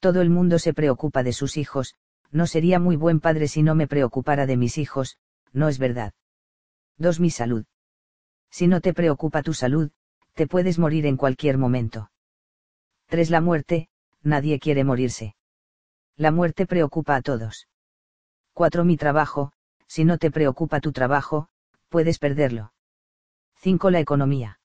Todo 0.00 0.20
el 0.20 0.30
mundo 0.30 0.58
se 0.58 0.74
preocupa 0.74 1.22
de 1.22 1.32
sus 1.32 1.56
hijos, 1.56 1.94
no 2.30 2.46
sería 2.46 2.78
muy 2.78 2.96
buen 2.96 3.20
padre 3.20 3.48
si 3.48 3.62
no 3.62 3.74
me 3.74 3.86
preocupara 3.86 4.46
de 4.46 4.56
mis 4.56 4.78
hijos, 4.78 5.18
no 5.52 5.68
es 5.68 5.78
verdad. 5.78 6.12
2. 6.98 7.20
Mi 7.20 7.30
salud. 7.30 7.64
Si 8.50 8.68
no 8.68 8.80
te 8.80 8.94
preocupa 8.94 9.42
tu 9.42 9.52
salud, 9.52 9.90
te 10.34 10.46
puedes 10.46 10.78
morir 10.78 11.06
en 11.06 11.16
cualquier 11.16 11.58
momento. 11.58 12.10
3. 13.06 13.30
La 13.30 13.40
muerte, 13.40 13.88
nadie 14.22 14.58
quiere 14.60 14.84
morirse. 14.84 15.34
La 16.16 16.30
muerte 16.30 16.66
preocupa 16.66 17.16
a 17.16 17.22
todos. 17.22 17.68
4. 18.52 18.84
Mi 18.84 18.96
trabajo, 18.96 19.52
si 19.88 20.04
no 20.04 20.18
te 20.18 20.30
preocupa 20.30 20.80
tu 20.80 20.92
trabajo, 20.92 21.48
puedes 21.88 22.18
perderlo. 22.18 22.72
5. 23.56 23.90
La 23.90 24.00
economía. 24.00 24.60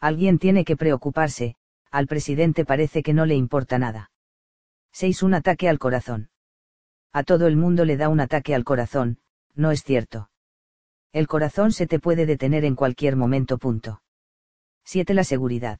Alguien 0.00 0.38
tiene 0.38 0.64
que 0.64 0.76
preocuparse, 0.76 1.56
al 1.90 2.08
presidente 2.08 2.64
parece 2.64 3.02
que 3.04 3.14
no 3.14 3.26
le 3.26 3.36
importa 3.36 3.78
nada. 3.78 4.10
6. 4.92 5.22
Un 5.22 5.34
ataque 5.34 5.68
al 5.68 5.78
corazón. 5.78 6.30
A 7.12 7.22
todo 7.22 7.46
el 7.46 7.56
mundo 7.56 7.84
le 7.84 7.96
da 7.96 8.08
un 8.08 8.18
ataque 8.18 8.56
al 8.56 8.64
corazón, 8.64 9.20
no 9.54 9.70
es 9.70 9.84
cierto. 9.84 10.30
El 11.14 11.28
corazón 11.28 11.70
se 11.70 11.86
te 11.86 12.00
puede 12.00 12.26
detener 12.26 12.64
en 12.64 12.74
cualquier 12.74 13.14
momento. 13.14 13.56
Punto. 13.56 14.02
7. 14.84 15.14
La 15.14 15.22
seguridad. 15.22 15.78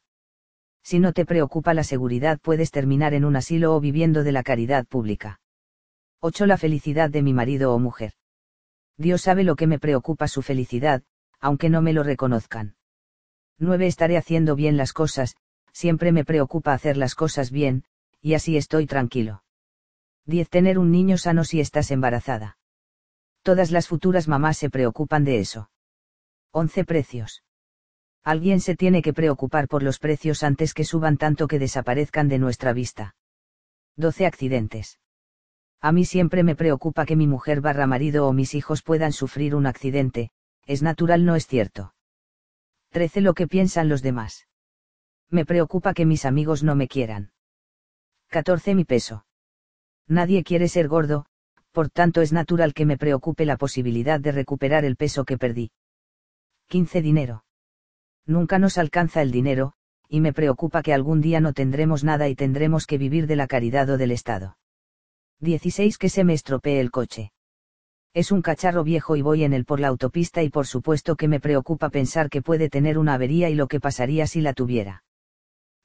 Si 0.84 1.00
no 1.00 1.12
te 1.12 1.26
preocupa 1.26 1.74
la 1.74 1.82
seguridad 1.82 2.38
puedes 2.40 2.70
terminar 2.70 3.14
en 3.14 3.24
un 3.24 3.34
asilo 3.34 3.74
o 3.74 3.80
viviendo 3.80 4.22
de 4.22 4.30
la 4.30 4.44
caridad 4.44 4.86
pública. 4.86 5.40
8. 6.20 6.46
La 6.46 6.56
felicidad 6.56 7.10
de 7.10 7.22
mi 7.22 7.34
marido 7.34 7.74
o 7.74 7.80
mujer. 7.80 8.12
Dios 8.96 9.22
sabe 9.22 9.42
lo 9.42 9.56
que 9.56 9.66
me 9.66 9.80
preocupa 9.80 10.28
su 10.28 10.40
felicidad, 10.40 11.02
aunque 11.40 11.68
no 11.68 11.82
me 11.82 11.92
lo 11.92 12.04
reconozcan. 12.04 12.76
9. 13.58 13.88
Estaré 13.88 14.16
haciendo 14.16 14.54
bien 14.54 14.76
las 14.76 14.92
cosas, 14.92 15.34
siempre 15.72 16.12
me 16.12 16.24
preocupa 16.24 16.74
hacer 16.74 16.96
las 16.96 17.16
cosas 17.16 17.50
bien, 17.50 17.82
y 18.20 18.34
así 18.34 18.56
estoy 18.56 18.86
tranquilo. 18.86 19.42
10. 20.26 20.48
Tener 20.48 20.78
un 20.78 20.92
niño 20.92 21.18
sano 21.18 21.42
si 21.42 21.58
estás 21.58 21.90
embarazada. 21.90 22.56
Todas 23.44 23.70
las 23.70 23.88
futuras 23.88 24.26
mamás 24.26 24.56
se 24.56 24.70
preocupan 24.70 25.22
de 25.22 25.38
eso. 25.38 25.68
11 26.52 26.84
precios. 26.86 27.44
Alguien 28.22 28.58
se 28.58 28.74
tiene 28.74 29.02
que 29.02 29.12
preocupar 29.12 29.68
por 29.68 29.82
los 29.82 29.98
precios 29.98 30.42
antes 30.42 30.72
que 30.72 30.84
suban 30.84 31.18
tanto 31.18 31.46
que 31.46 31.58
desaparezcan 31.58 32.28
de 32.28 32.38
nuestra 32.38 32.72
vista. 32.72 33.16
12 33.96 34.24
accidentes. 34.24 34.98
A 35.82 35.92
mí 35.92 36.06
siempre 36.06 36.42
me 36.42 36.56
preocupa 36.56 37.04
que 37.04 37.16
mi 37.16 37.26
mujer 37.26 37.60
barra 37.60 37.86
marido 37.86 38.26
o 38.26 38.32
mis 38.32 38.54
hijos 38.54 38.82
puedan 38.82 39.12
sufrir 39.12 39.54
un 39.54 39.66
accidente, 39.66 40.30
es 40.64 40.82
natural 40.82 41.26
no 41.26 41.36
es 41.36 41.46
cierto. 41.46 41.94
13 42.92 43.20
lo 43.20 43.34
que 43.34 43.46
piensan 43.46 43.90
los 43.90 44.00
demás. 44.00 44.48
Me 45.28 45.44
preocupa 45.44 45.92
que 45.92 46.06
mis 46.06 46.24
amigos 46.24 46.62
no 46.62 46.76
me 46.76 46.88
quieran. 46.88 47.32
14 48.28 48.74
mi 48.74 48.86
peso. 48.86 49.26
Nadie 50.08 50.44
quiere 50.44 50.68
ser 50.68 50.88
gordo, 50.88 51.26
por 51.74 51.90
tanto 51.90 52.22
es 52.22 52.32
natural 52.32 52.72
que 52.72 52.86
me 52.86 52.96
preocupe 52.96 53.44
la 53.44 53.56
posibilidad 53.56 54.20
de 54.20 54.30
recuperar 54.30 54.84
el 54.84 54.94
peso 54.94 55.24
que 55.24 55.36
perdí. 55.36 55.72
15. 56.68 57.02
Dinero. 57.02 57.44
Nunca 58.26 58.60
nos 58.60 58.78
alcanza 58.78 59.22
el 59.22 59.32
dinero, 59.32 59.72
y 60.08 60.20
me 60.20 60.32
preocupa 60.32 60.82
que 60.84 60.94
algún 60.94 61.20
día 61.20 61.40
no 61.40 61.52
tendremos 61.52 62.04
nada 62.04 62.28
y 62.28 62.36
tendremos 62.36 62.86
que 62.86 62.96
vivir 62.96 63.26
de 63.26 63.34
la 63.34 63.48
caridad 63.48 63.90
o 63.90 63.96
del 63.96 64.12
Estado. 64.12 64.56
16. 65.40 65.98
Que 65.98 66.08
se 66.08 66.22
me 66.22 66.34
estropee 66.34 66.78
el 66.78 66.92
coche. 66.92 67.32
Es 68.14 68.30
un 68.30 68.40
cacharro 68.40 68.84
viejo 68.84 69.16
y 69.16 69.22
voy 69.22 69.42
en 69.42 69.52
él 69.52 69.64
por 69.64 69.80
la 69.80 69.88
autopista 69.88 70.44
y 70.44 70.50
por 70.50 70.68
supuesto 70.68 71.16
que 71.16 71.26
me 71.26 71.40
preocupa 71.40 71.90
pensar 71.90 72.30
que 72.30 72.40
puede 72.40 72.70
tener 72.70 72.98
una 72.98 73.14
avería 73.14 73.50
y 73.50 73.56
lo 73.56 73.66
que 73.66 73.80
pasaría 73.80 74.28
si 74.28 74.40
la 74.40 74.52
tuviera. 74.52 75.02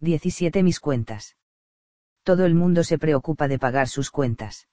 17. 0.01 0.61
Mis 0.61 0.79
cuentas. 0.79 1.35
Todo 2.21 2.45
el 2.45 2.53
mundo 2.53 2.83
se 2.83 2.99
preocupa 2.99 3.47
de 3.47 3.57
pagar 3.57 3.87
sus 3.87 4.11
cuentas. 4.11 4.67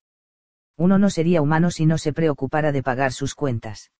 Uno 0.76 0.98
no 0.98 1.10
sería 1.10 1.40
humano 1.40 1.70
si 1.70 1.86
no 1.86 1.98
se 1.98 2.12
preocupara 2.12 2.72
de 2.72 2.82
pagar 2.82 3.12
sus 3.12 3.34
cuentas. 3.34 3.90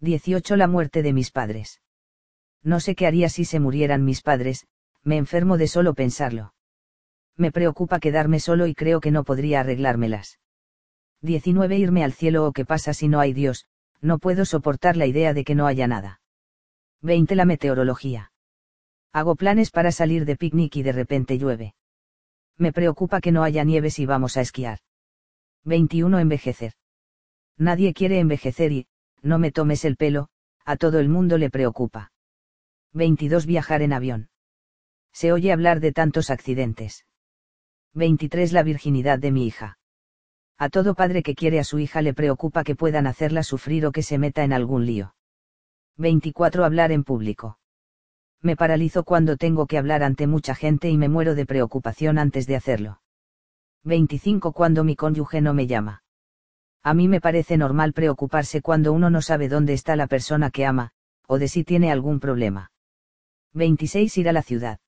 18. 0.00 0.56
La 0.56 0.66
muerte 0.66 1.02
de 1.02 1.12
mis 1.12 1.30
padres. 1.30 1.80
No 2.62 2.80
sé 2.80 2.94
qué 2.94 3.06
haría 3.06 3.28
si 3.28 3.44
se 3.44 3.60
murieran 3.60 4.04
mis 4.04 4.22
padres, 4.22 4.66
me 5.04 5.16
enfermo 5.16 5.58
de 5.58 5.68
solo 5.68 5.94
pensarlo. 5.94 6.54
Me 7.36 7.52
preocupa 7.52 8.00
quedarme 8.00 8.40
solo 8.40 8.66
y 8.66 8.74
creo 8.74 9.00
que 9.00 9.10
no 9.10 9.24
podría 9.24 9.60
arreglármelas. 9.60 10.38
19. 11.22 11.78
Irme 11.78 12.04
al 12.04 12.12
cielo 12.12 12.46
o 12.46 12.52
qué 12.52 12.64
pasa 12.64 12.94
si 12.94 13.08
no 13.08 13.20
hay 13.20 13.32
Dios, 13.32 13.66
no 14.00 14.18
puedo 14.18 14.44
soportar 14.44 14.96
la 14.96 15.06
idea 15.06 15.32
de 15.32 15.44
que 15.44 15.54
no 15.54 15.66
haya 15.66 15.86
nada. 15.86 16.20
20. 17.02 17.34
La 17.36 17.44
meteorología. 17.44 18.32
Hago 19.12 19.36
planes 19.36 19.70
para 19.70 19.92
salir 19.92 20.24
de 20.24 20.36
picnic 20.36 20.76
y 20.76 20.82
de 20.82 20.92
repente 20.92 21.38
llueve. 21.38 21.74
Me 22.56 22.72
preocupa 22.72 23.20
que 23.20 23.32
no 23.32 23.44
haya 23.44 23.62
nieve 23.62 23.90
si 23.90 24.06
vamos 24.06 24.36
a 24.36 24.40
esquiar. 24.40 24.78
21. 25.64 26.18
Envejecer. 26.18 26.72
Nadie 27.56 27.94
quiere 27.94 28.18
envejecer 28.18 28.72
y, 28.72 28.86
no 29.22 29.38
me 29.38 29.52
tomes 29.52 29.84
el 29.84 29.96
pelo, 29.96 30.28
a 30.64 30.76
todo 30.76 30.98
el 30.98 31.08
mundo 31.08 31.38
le 31.38 31.50
preocupa. 31.50 32.12
22. 32.92 33.46
Viajar 33.46 33.82
en 33.82 33.92
avión. 33.92 34.28
Se 35.12 35.32
oye 35.32 35.52
hablar 35.52 35.80
de 35.80 35.92
tantos 35.92 36.30
accidentes. 36.30 37.06
23. 37.94 38.52
La 38.52 38.62
virginidad 38.62 39.18
de 39.18 39.30
mi 39.30 39.46
hija. 39.46 39.78
A 40.58 40.68
todo 40.68 40.94
padre 40.94 41.22
que 41.22 41.34
quiere 41.34 41.58
a 41.58 41.64
su 41.64 41.78
hija 41.78 42.02
le 42.02 42.14
preocupa 42.14 42.64
que 42.64 42.74
puedan 42.74 43.06
hacerla 43.06 43.42
sufrir 43.42 43.86
o 43.86 43.92
que 43.92 44.02
se 44.02 44.18
meta 44.18 44.44
en 44.44 44.52
algún 44.52 44.86
lío. 44.86 45.14
24. 45.96 46.64
Hablar 46.64 46.90
en 46.90 47.04
público. 47.04 47.58
Me 48.40 48.56
paralizo 48.56 49.04
cuando 49.04 49.36
tengo 49.36 49.66
que 49.66 49.78
hablar 49.78 50.02
ante 50.02 50.26
mucha 50.26 50.54
gente 50.54 50.90
y 50.90 50.98
me 50.98 51.08
muero 51.08 51.34
de 51.34 51.46
preocupación 51.46 52.18
antes 52.18 52.46
de 52.46 52.56
hacerlo. 52.56 53.01
25. 53.84 54.52
Cuando 54.52 54.84
mi 54.84 54.96
cónyuge 54.96 55.40
no 55.40 55.54
me 55.54 55.66
llama. 55.66 56.02
A 56.82 56.94
mí 56.94 57.08
me 57.08 57.20
parece 57.20 57.56
normal 57.56 57.92
preocuparse 57.92 58.60
cuando 58.60 58.92
uno 58.92 59.10
no 59.10 59.22
sabe 59.22 59.48
dónde 59.48 59.72
está 59.72 59.96
la 59.96 60.06
persona 60.06 60.50
que 60.50 60.66
ama, 60.66 60.90
o 61.26 61.38
de 61.38 61.48
si 61.48 61.64
tiene 61.64 61.92
algún 61.92 62.20
problema. 62.20 62.70
26. 63.54 64.18
Ir 64.18 64.28
a 64.28 64.32
la 64.32 64.42
ciudad. 64.42 64.78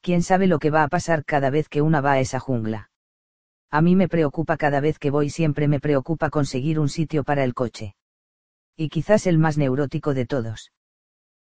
¿Quién 0.00 0.22
sabe 0.22 0.46
lo 0.46 0.58
que 0.58 0.70
va 0.70 0.82
a 0.82 0.88
pasar 0.88 1.24
cada 1.24 1.50
vez 1.50 1.68
que 1.68 1.82
una 1.82 2.00
va 2.00 2.12
a 2.12 2.20
esa 2.20 2.38
jungla? 2.38 2.90
A 3.70 3.80
mí 3.80 3.96
me 3.96 4.08
preocupa 4.08 4.56
cada 4.56 4.80
vez 4.80 4.98
que 4.98 5.10
voy, 5.10 5.30
siempre 5.30 5.68
me 5.68 5.80
preocupa 5.80 6.30
conseguir 6.30 6.78
un 6.78 6.88
sitio 6.88 7.24
para 7.24 7.44
el 7.44 7.54
coche. 7.54 7.96
Y 8.76 8.88
quizás 8.88 9.26
el 9.26 9.38
más 9.38 9.58
neurótico 9.58 10.14
de 10.14 10.26
todos. 10.26 10.72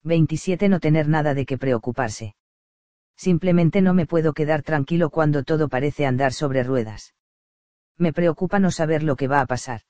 27. 0.04 0.70
No 0.70 0.80
tener 0.80 1.08
nada 1.10 1.34
de 1.34 1.46
qué 1.46 1.58
preocuparse. 1.58 2.36
Simplemente 3.18 3.82
no 3.82 3.94
me 3.94 4.06
puedo 4.06 4.34
quedar 4.34 4.62
tranquilo 4.62 5.10
cuando 5.10 5.44
todo 5.44 5.70
parece 5.70 6.06
andar 6.06 6.34
sobre 6.34 6.64
ruedas. 6.64 7.14
Me 7.98 8.12
preocupa 8.12 8.60
no 8.60 8.72
saber 8.72 9.04
lo 9.04 9.16
que 9.16 9.28
va 9.28 9.40
a 9.40 9.46
pasar. 9.46 9.82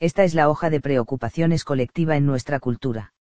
Esta 0.00 0.24
es 0.24 0.34
la 0.34 0.48
hoja 0.48 0.70
de 0.70 0.80
preocupaciones 0.80 1.64
colectiva 1.64 2.16
en 2.16 2.24
nuestra 2.24 2.60
cultura. 2.60 3.12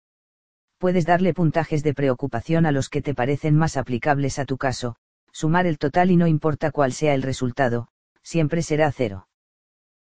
Puedes 0.78 1.06
darle 1.06 1.34
puntajes 1.34 1.84
de 1.84 1.94
preocupación 1.94 2.66
a 2.66 2.72
los 2.72 2.90
que 2.90 3.02
te 3.02 3.16
parecen 3.16 3.56
más 3.56 3.78
aplicables 3.78 4.38
a 4.38 4.46
tu 4.46 4.58
caso, 4.58 4.96
sumar 5.32 5.66
el 5.66 5.80
total 5.80 6.12
y 6.12 6.18
no 6.18 6.28
importa 6.28 6.72
cuál 6.72 6.94
sea 6.94 7.16
el 7.16 7.24
resultado, 7.24 7.88
siempre 8.22 8.62
será 8.62 8.92
cero. 8.92 9.28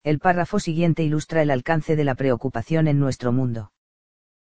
El 0.03 0.19
párrafo 0.19 0.59
siguiente 0.59 1.03
ilustra 1.03 1.41
el 1.41 1.51
alcance 1.51 1.95
de 1.95 2.03
la 2.06 2.16
preocupación 2.16 2.88
en 2.88 3.00
nuestro 3.00 3.32
mundo. 3.32 3.72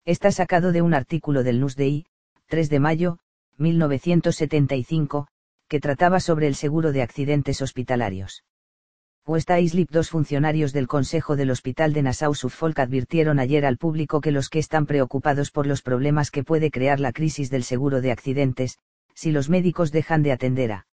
Está 0.05 0.31
sacado 0.31 0.73
de 0.73 0.81
un 0.81 0.95
artículo 0.95 1.43
del 1.43 1.61
Newsday, 1.61 2.07
3 2.47 2.71
de 2.71 2.81
mayo, 2.81 3.19
1975, 3.59 5.29
que 5.69 5.81
trataba 5.81 6.21
sobre 6.21 6.47
el 6.47 6.55
seguro 6.55 6.93
de 6.93 7.03
accidentes 7.03 7.63
hospitalarios. 7.63 8.45
Puesta 9.25 9.61
Islip, 9.61 9.89
dos 9.91 10.11
funcionarios 10.11 10.73
del 10.73 10.89
Consejo 10.89 11.37
del 11.37 11.53
Hospital 11.53 11.93
de 11.93 12.03
Nassau-Suffolk 12.03 12.81
advirtieron 12.81 13.39
ayer 13.39 13.65
al 13.65 13.79
público 13.79 14.21
que 14.21 14.33
los 14.33 14.49
que 14.49 14.59
están 14.59 14.85
preocupados 14.85 15.53
por 15.53 15.69
los 15.69 15.81
problemas 15.81 16.33
que 16.33 16.43
puede 16.43 16.73
crear 16.73 16.99
la 16.99 17.13
crisis 17.13 17.49
del 17.49 17.63
seguro 17.63 18.01
de 18.01 18.11
accidentes, 18.11 18.79
si 19.15 19.31
los 19.31 19.49
médicos 19.49 19.93
dejan 19.93 20.25
de 20.25 20.33
atender 20.33 20.73
a 20.73 20.87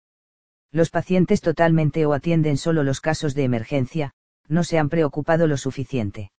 los 0.73 0.91
pacientes 0.91 1.41
totalmente 1.41 2.05
o 2.05 2.15
atienden 2.15 2.57
solo 2.57 2.83
los 2.83 3.01
casos 3.01 3.36
de 3.36 3.44
emergencia, 3.44 4.12
no 4.49 4.65
se 4.65 4.78
han 4.78 4.89
preocupado 4.89 5.47
lo 5.47 5.57
suficiente. 5.57 6.33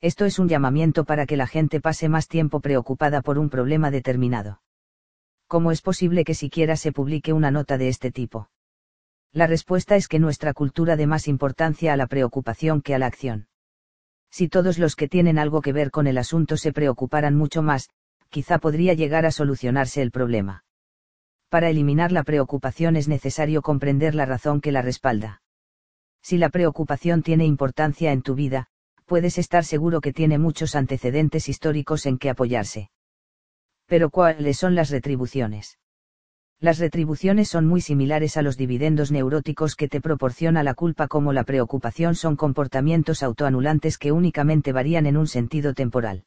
Esto 0.00 0.24
es 0.24 0.40
un 0.40 0.48
llamamiento 0.48 1.04
para 1.04 1.26
que 1.26 1.36
la 1.36 1.46
gente 1.46 1.80
pase 1.80 2.08
más 2.08 2.26
tiempo 2.26 2.58
preocupada 2.58 3.22
por 3.22 3.38
un 3.38 3.50
problema 3.50 3.92
determinado. 3.92 4.63
¿Cómo 5.54 5.70
es 5.70 5.82
posible 5.82 6.24
que 6.24 6.34
siquiera 6.34 6.74
se 6.74 6.90
publique 6.90 7.32
una 7.32 7.52
nota 7.52 7.78
de 7.78 7.86
este 7.86 8.10
tipo? 8.10 8.50
La 9.32 9.46
respuesta 9.46 9.94
es 9.94 10.08
que 10.08 10.18
nuestra 10.18 10.52
cultura 10.52 10.96
da 10.96 11.06
más 11.06 11.28
importancia 11.28 11.92
a 11.92 11.96
la 11.96 12.08
preocupación 12.08 12.82
que 12.82 12.92
a 12.92 12.98
la 12.98 13.06
acción. 13.06 13.46
Si 14.32 14.48
todos 14.48 14.80
los 14.80 14.96
que 14.96 15.06
tienen 15.06 15.38
algo 15.38 15.62
que 15.62 15.72
ver 15.72 15.92
con 15.92 16.08
el 16.08 16.18
asunto 16.18 16.56
se 16.56 16.72
preocuparan 16.72 17.36
mucho 17.36 17.62
más, 17.62 17.88
quizá 18.30 18.58
podría 18.58 18.94
llegar 18.94 19.26
a 19.26 19.30
solucionarse 19.30 20.02
el 20.02 20.10
problema 20.10 20.64
para 21.50 21.70
eliminar 21.70 22.10
la 22.10 22.24
preocupación 22.24 22.96
es 22.96 23.06
necesario 23.06 23.62
comprender 23.62 24.16
la 24.16 24.26
razón 24.26 24.60
que 24.60 24.72
la 24.72 24.82
respalda. 24.82 25.40
Si 26.20 26.36
la 26.36 26.48
preocupación 26.48 27.22
tiene 27.22 27.44
importancia 27.44 28.10
en 28.10 28.22
tu 28.22 28.34
vida, 28.34 28.66
puedes 29.06 29.38
estar 29.38 29.64
seguro 29.64 30.00
que 30.00 30.12
tiene 30.12 30.36
muchos 30.36 30.74
antecedentes 30.74 31.48
históricos 31.48 32.06
en 32.06 32.18
que 32.18 32.30
apoyarse. 32.30 32.90
Pero 33.86 34.10
¿cuáles 34.10 34.58
son 34.58 34.74
las 34.74 34.90
retribuciones? 34.90 35.78
Las 36.60 36.78
retribuciones 36.78 37.48
son 37.48 37.66
muy 37.66 37.80
similares 37.80 38.36
a 38.36 38.42
los 38.42 38.56
dividendos 38.56 39.12
neuróticos 39.12 39.76
que 39.76 39.88
te 39.88 40.00
proporciona 40.00 40.62
la 40.62 40.74
culpa 40.74 41.08
como 41.08 41.32
la 41.32 41.44
preocupación 41.44 42.14
son 42.14 42.36
comportamientos 42.36 43.22
autoanulantes 43.22 43.98
que 43.98 44.12
únicamente 44.12 44.72
varían 44.72 45.06
en 45.06 45.16
un 45.16 45.26
sentido 45.26 45.74
temporal. 45.74 46.24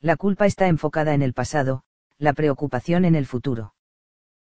La 0.00 0.16
culpa 0.16 0.46
está 0.46 0.66
enfocada 0.66 1.14
en 1.14 1.22
el 1.22 1.32
pasado, 1.32 1.84
la 2.18 2.34
preocupación 2.34 3.04
en 3.04 3.14
el 3.14 3.24
futuro. 3.24 3.74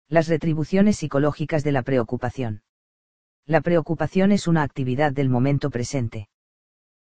Las 0.08 0.28
retribuciones 0.28 0.98
psicológicas 0.98 1.64
de 1.64 1.72
la 1.72 1.82
preocupación. 1.82 2.62
La 3.46 3.62
preocupación 3.62 4.32
es 4.32 4.48
una 4.48 4.62
actividad 4.62 5.12
del 5.12 5.30
momento 5.30 5.72
presente. 5.72 6.30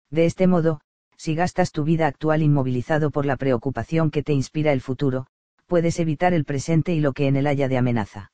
De 0.09 0.25
este 0.25 0.47
modo, 0.47 0.81
si 1.19 1.35
gastas 1.35 1.73
tu 1.73 1.83
vida 1.83 2.07
actual 2.07 2.41
inmovilizado 2.41 3.11
por 3.11 3.25
la 3.25 3.35
preocupación 3.35 4.09
que 4.09 4.23
te 4.23 4.31
inspira 4.31 4.71
el 4.71 4.79
futuro, 4.79 5.27
puedes 5.67 5.99
evitar 5.99 6.33
el 6.33 6.45
presente 6.45 6.93
y 6.93 7.01
lo 7.01 7.11
que 7.11 7.27
en 7.27 7.35
él 7.35 7.45
haya 7.45 7.67
de 7.67 7.77
amenaza. 7.77 8.31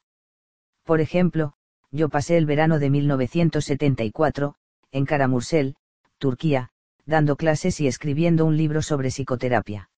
Por 0.84 1.02
ejemplo, 1.02 1.54
yo 1.90 2.10
pasé 2.10 2.38
el 2.38 2.46
verano 2.46 2.78
de 2.78 2.92
1974, 2.92 4.54
en 4.92 5.06
Karamursel, 5.06 5.76
Turquía, 6.20 6.70
dando 7.08 7.38
clases 7.38 7.82
y 7.82 7.88
escribiendo 7.88 8.46
un 8.46 8.56
libro 8.56 8.84
sobre 8.84 9.10
psicoterapia. 9.10 9.90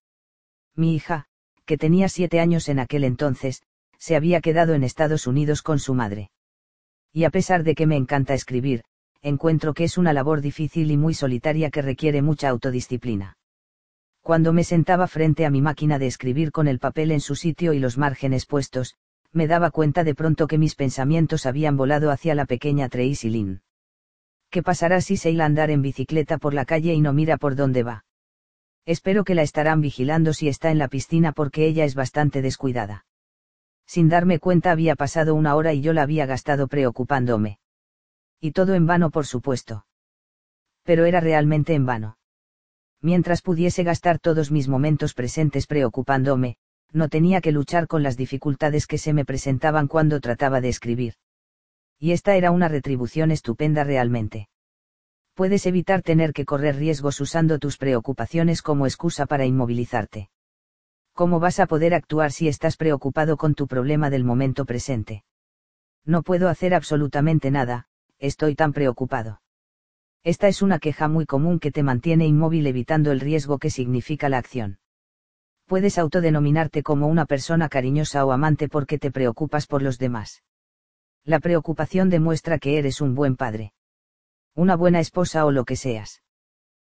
Mi 0.74 0.94
hija, 0.94 1.26
que 1.66 1.76
tenía 1.76 2.08
siete 2.08 2.40
años 2.40 2.70
en 2.70 2.78
aquel 2.78 3.04
entonces, 3.04 3.62
se 3.98 4.16
había 4.16 4.40
quedado 4.40 4.72
en 4.72 4.82
Estados 4.82 5.26
Unidos 5.26 5.60
con 5.60 5.78
su 5.78 5.92
madre. 5.92 6.30
Y 7.12 7.24
a 7.24 7.30
pesar 7.30 7.64
de 7.64 7.74
que 7.74 7.86
me 7.86 7.96
encanta 7.96 8.32
escribir, 8.32 8.84
encuentro 9.22 9.74
que 9.74 9.84
es 9.84 9.98
una 9.98 10.12
labor 10.12 10.40
difícil 10.40 10.90
y 10.90 10.96
muy 10.96 11.14
solitaria 11.14 11.70
que 11.70 11.82
requiere 11.82 12.22
mucha 12.22 12.48
autodisciplina. 12.48 13.36
Cuando 14.22 14.52
me 14.52 14.64
sentaba 14.64 15.06
frente 15.06 15.46
a 15.46 15.50
mi 15.50 15.62
máquina 15.62 15.98
de 15.98 16.06
escribir 16.06 16.52
con 16.52 16.68
el 16.68 16.78
papel 16.78 17.12
en 17.12 17.20
su 17.20 17.34
sitio 17.34 17.72
y 17.72 17.78
los 17.78 17.98
márgenes 17.98 18.46
puestos, 18.46 18.94
me 19.32 19.46
daba 19.46 19.70
cuenta 19.70 20.04
de 20.04 20.14
pronto 20.14 20.46
que 20.46 20.58
mis 20.58 20.74
pensamientos 20.74 21.46
habían 21.46 21.76
volado 21.76 22.10
hacia 22.10 22.34
la 22.34 22.46
pequeña 22.46 22.88
Tracy 22.88 23.30
Lynn. 23.30 23.62
¿Qué 24.50 24.62
pasará 24.62 25.00
si 25.00 25.16
se 25.16 25.40
a 25.40 25.44
andar 25.44 25.70
en 25.70 25.82
bicicleta 25.82 26.38
por 26.38 26.54
la 26.54 26.64
calle 26.64 26.94
y 26.94 27.00
no 27.00 27.12
mira 27.12 27.36
por 27.36 27.56
dónde 27.56 27.82
va? 27.82 28.04
Espero 28.86 29.24
que 29.24 29.34
la 29.34 29.42
estarán 29.42 29.80
vigilando 29.80 30.32
si 30.32 30.48
está 30.48 30.70
en 30.70 30.78
la 30.78 30.88
piscina 30.88 31.32
porque 31.32 31.66
ella 31.66 31.84
es 31.84 31.94
bastante 31.94 32.40
descuidada 32.40 33.04
sin 33.88 34.10
darme 34.10 34.38
cuenta 34.38 34.70
había 34.70 34.96
pasado 34.96 35.34
una 35.34 35.56
hora 35.56 35.72
y 35.72 35.80
yo 35.80 35.94
la 35.94 36.02
había 36.02 36.26
gastado 36.26 36.68
preocupándome. 36.68 37.58
Y 38.40 38.52
todo 38.52 38.74
en 38.74 38.86
vano, 38.86 39.10
por 39.10 39.26
supuesto. 39.26 39.86
Pero 40.84 41.04
era 41.04 41.20
realmente 41.20 41.74
en 41.74 41.86
vano. 41.86 42.18
Mientras 43.00 43.42
pudiese 43.42 43.84
gastar 43.84 44.18
todos 44.18 44.50
mis 44.50 44.68
momentos 44.68 45.14
presentes 45.14 45.66
preocupándome, 45.66 46.56
no 46.92 47.08
tenía 47.08 47.40
que 47.40 47.52
luchar 47.52 47.86
con 47.86 48.02
las 48.02 48.16
dificultades 48.16 48.86
que 48.86 48.98
se 48.98 49.12
me 49.12 49.24
presentaban 49.24 49.88
cuando 49.88 50.20
trataba 50.20 50.60
de 50.60 50.68
escribir. 50.68 51.14
Y 51.98 52.12
esta 52.12 52.36
era 52.36 52.50
una 52.50 52.68
retribución 52.68 53.30
estupenda 53.30 53.84
realmente. 53.84 54.48
Puedes 55.34 55.66
evitar 55.66 56.02
tener 56.02 56.32
que 56.32 56.44
correr 56.44 56.76
riesgos 56.76 57.20
usando 57.20 57.58
tus 57.58 57.76
preocupaciones 57.76 58.62
como 58.62 58.86
excusa 58.86 59.26
para 59.26 59.46
inmovilizarte 59.46 60.30
¿Cómo 61.18 61.40
vas 61.40 61.58
a 61.58 61.66
poder 61.66 61.94
actuar 61.94 62.30
si 62.30 62.46
estás 62.46 62.76
preocupado 62.76 63.36
con 63.36 63.56
tu 63.56 63.66
problema 63.66 64.08
del 64.08 64.22
momento 64.22 64.64
presente? 64.64 65.24
No 66.04 66.22
puedo 66.22 66.48
hacer 66.48 66.74
absolutamente 66.74 67.50
nada, 67.50 67.87
estoy 68.18 68.54
tan 68.54 68.72
preocupado. 68.72 69.40
Esta 70.24 70.48
es 70.48 70.62
una 70.62 70.78
queja 70.78 71.08
muy 71.08 71.26
común 71.26 71.58
que 71.60 71.70
te 71.70 71.82
mantiene 71.82 72.26
inmóvil 72.26 72.66
evitando 72.66 73.12
el 73.12 73.20
riesgo 73.20 73.58
que 73.58 73.70
significa 73.70 74.28
la 74.28 74.38
acción. 74.38 74.78
Puedes 75.66 75.98
autodenominarte 75.98 76.82
como 76.82 77.08
una 77.08 77.26
persona 77.26 77.68
cariñosa 77.68 78.24
o 78.24 78.32
amante 78.32 78.68
porque 78.68 78.98
te 78.98 79.10
preocupas 79.10 79.66
por 79.66 79.82
los 79.82 79.98
demás. 79.98 80.42
La 81.24 81.40
preocupación 81.40 82.08
demuestra 82.08 82.58
que 82.58 82.78
eres 82.78 83.00
un 83.00 83.14
buen 83.14 83.36
padre. 83.36 83.74
Una 84.54 84.76
buena 84.76 84.98
esposa 85.00 85.44
o 85.44 85.50
lo 85.50 85.64
que 85.64 85.76
seas. 85.76 86.22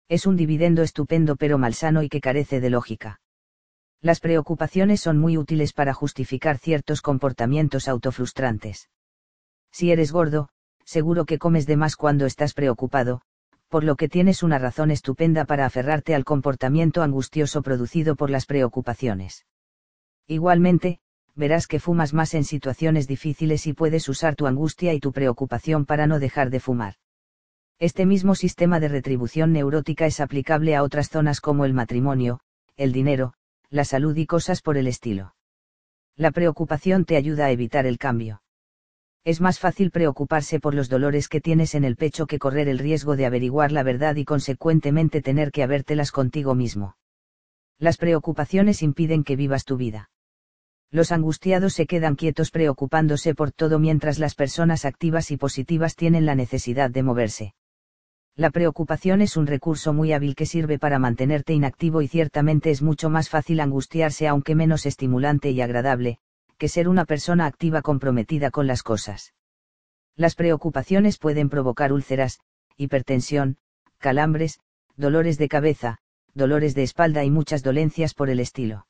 Es 0.09 0.27
un 0.27 0.37
dividendo 0.37 0.83
estupendo 0.83 1.37
pero 1.37 1.59
malsano 1.59 2.03
y 2.03 2.09
que 2.09 2.21
carece 2.21 2.61
de 2.61 2.71
lógica. 2.71 3.21
Las 4.01 4.21
preocupaciones 4.21 5.01
son 5.01 5.19
muy 5.19 5.37
útiles 5.39 5.73
para 5.73 5.95
justificar 5.95 6.59
ciertos 6.59 7.03
comportamientos 7.03 7.89
autofrustrantes. 7.89 8.89
Si 9.71 9.93
eres 9.93 10.13
gordo, 10.13 10.49
seguro 10.85 11.25
que 11.25 11.39
comes 11.39 11.67
de 11.67 11.77
más 11.77 11.97
cuando 11.97 12.27
estás 12.27 12.55
preocupado, 12.55 13.23
por 13.69 13.85
lo 13.85 13.97
que 13.97 14.09
tienes 14.09 14.43
una 14.43 14.59
razón 14.59 14.91
estupenda 14.91 15.45
para 15.45 15.65
aferrarte 15.65 16.15
al 16.15 16.25
comportamiento 16.25 17.03
angustioso 17.03 17.63
producido 17.63 18.17
por 18.17 18.31
las 18.31 18.47
preocupaciones. 18.47 19.47
Igualmente, 20.27 21.01
verás 21.35 21.67
que 21.67 21.81
fumas 21.81 22.13
más 22.13 22.35
en 22.35 22.45
situaciones 22.45 23.09
difíciles 23.09 23.67
y 23.67 23.73
puedes 23.73 24.09
usar 24.09 24.37
tu 24.37 24.47
angustia 24.47 24.93
y 24.93 25.01
tu 25.01 25.13
preocupación 25.13 25.87
para 25.87 26.07
no 26.07 26.19
dejar 26.19 26.51
de 26.51 26.61
fumar. 26.61 26.97
Este 27.79 28.07
mismo 28.07 28.35
sistema 28.35 28.79
de 28.79 28.89
retribución 28.89 29.53
neurótica 29.53 30.07
es 30.07 30.21
aplicable 30.21 30.77
a 30.77 30.83
otras 30.83 31.09
zonas 31.09 31.41
como 31.41 31.65
el 31.65 31.73
matrimonio, 31.73 32.41
el 32.77 32.93
dinero, 32.93 33.35
la 33.71 33.85
salud 33.85 34.17
y 34.17 34.27
cosas 34.27 34.61
por 34.61 34.77
el 34.77 34.87
estilo. 34.87 35.35
La 36.15 36.31
preocupación 36.31 37.05
te 37.05 37.17
ayuda 37.17 37.47
a 37.47 37.51
evitar 37.51 37.87
el 37.87 37.99
cambio. 37.99 38.43
Es 39.25 39.41
más 39.41 39.61
fácil 39.61 39.93
preocuparse 39.93 40.59
por 40.59 40.75
los 40.75 40.89
dolores 40.89 41.29
que 41.29 41.41
tienes 41.41 41.77
en 41.77 41.85
el 41.85 41.95
pecho 41.95 42.27
que 42.27 42.41
correr 42.41 42.69
el 42.69 42.81
riesgo 42.81 43.15
de 43.15 43.25
averiguar 43.27 43.71
la 43.71 43.85
verdad 43.85 44.17
y 44.17 44.25
consecuentemente 44.25 45.23
tener 45.23 45.53
que 45.53 45.63
habértelas 45.63 46.11
contigo 46.11 46.57
mismo. 46.57 46.97
Las 47.79 47.99
preocupaciones 47.99 48.83
impiden 48.83 49.23
que 49.23 49.37
vivas 49.37 49.65
tu 49.65 49.77
vida. 49.77 50.11
Los 50.91 51.13
angustiados 51.13 51.73
se 51.73 51.87
quedan 51.87 52.17
quietos 52.17 52.51
preocupándose 52.51 53.35
por 53.35 53.53
todo 53.53 53.79
mientras 53.79 54.19
las 54.19 54.35
personas 54.35 54.85
activas 54.85 55.31
y 55.31 55.37
positivas 55.37 55.95
tienen 55.95 56.27
la 56.27 56.35
necesidad 56.35 56.91
de 56.91 57.03
moverse. 57.05 57.55
La 58.35 58.51
preocupación 58.51 59.23
es 59.23 59.37
un 59.37 59.47
recurso 59.47 59.93
muy 59.93 60.13
hábil 60.13 60.35
que 60.35 60.47
sirve 60.47 60.79
para 60.79 60.99
mantenerte 60.99 61.53
inactivo 61.53 62.03
y 62.03 62.09
ciertamente 62.09 62.71
es 62.71 62.83
mucho 62.83 63.09
más 63.09 63.29
fácil 63.29 63.61
angustiarse 63.61 64.27
aunque 64.27 64.55
menos 64.55 64.85
estimulante 64.85 65.51
y 65.51 65.61
agradable, 65.61 66.19
que 66.63 66.69
ser 66.69 66.89
una 66.89 67.07
persona 67.07 67.47
activa 67.47 67.83
comprometida 67.83 68.53
con 68.53 68.69
las 68.69 68.85
cosas. 68.85 69.35
Las 70.15 70.37
preocupaciones 70.37 71.19
pueden 71.19 71.49
provocar 71.49 71.93
úlceras, 71.93 72.39
hipertensión, 72.77 73.57
calambres, 73.99 74.61
dolores 74.97 75.39
de 75.39 75.49
cabeza, 75.49 75.99
dolores 76.35 76.77
de 76.77 76.85
espalda 76.85 77.25
y 77.25 77.33
muchas 77.33 77.65
dolencias 77.65 78.15
por 78.15 78.31
el 78.31 78.39
estilo. 78.39 78.87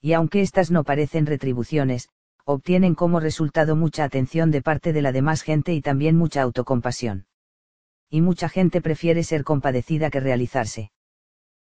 Y 0.00 0.12
aunque 0.12 0.40
estas 0.40 0.70
no 0.70 0.84
parecen 0.84 1.26
retribuciones, 1.26 2.10
obtienen 2.44 2.94
como 2.94 3.18
resultado 3.18 3.74
mucha 3.74 4.04
atención 4.04 4.52
de 4.52 4.62
parte 4.62 4.92
de 4.92 5.02
la 5.02 5.10
demás 5.10 5.42
gente 5.42 5.74
y 5.74 5.82
también 5.82 6.16
mucha 6.16 6.42
autocompasión 6.42 7.26
y 8.08 8.20
mucha 8.20 8.48
gente 8.48 8.80
prefiere 8.80 9.24
ser 9.24 9.42
compadecida 9.42 10.10
que 10.10 10.20
realizarse. 10.20 10.92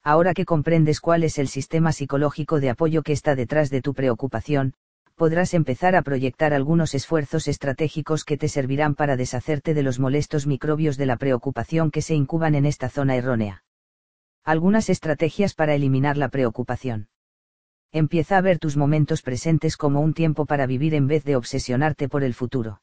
Ahora 0.03 0.35
que 0.35 0.45
comprendes 0.45 0.99
cuál 1.01 1.23
es 1.23 1.39
el 1.39 1.47
sistema 1.47 1.93
psicológico 1.93 2.59
de 2.59 2.69
apoyo 2.69 3.01
que 3.01 3.13
está 3.13 3.33
detrás 3.33 3.71
de 3.71 3.81
tu 3.81 3.95
preocupación, 3.95 4.75
podrás 5.15 5.53
empezar 5.53 5.95
a 5.95 6.01
proyectar 6.01 6.53
algunos 6.53 6.93
esfuerzos 6.93 7.47
estratégicos 7.47 8.25
que 8.25 8.37
te 8.37 8.49
servirán 8.49 8.95
para 8.95 9.15
deshacerte 9.15 9.73
de 9.73 9.81
los 9.81 9.99
molestos 9.99 10.45
microbios 10.45 10.97
de 10.97 11.05
la 11.05 11.15
preocupación 11.15 11.89
que 11.89 12.01
se 12.01 12.15
incuban 12.15 12.53
en 12.53 12.65
esta 12.65 12.89
zona 12.89 13.15
errónea. 13.15 13.63
Algunas 14.43 14.89
estrategias 14.89 15.55
para 15.55 15.73
eliminar 15.73 16.17
la 16.17 16.29
preocupación. 16.29 17.07
Empieza 17.91 18.37
a 18.37 18.41
ver 18.41 18.59
tus 18.59 18.75
momentos 18.75 19.21
presentes 19.21 19.77
como 19.77 20.01
un 20.01 20.13
tiempo 20.13 20.45
para 20.45 20.65
vivir 20.65 20.93
en 20.93 21.07
vez 21.07 21.23
de 21.23 21.37
obsesionarte 21.37 22.09
por 22.09 22.23
el 22.23 22.33
futuro. 22.33 22.81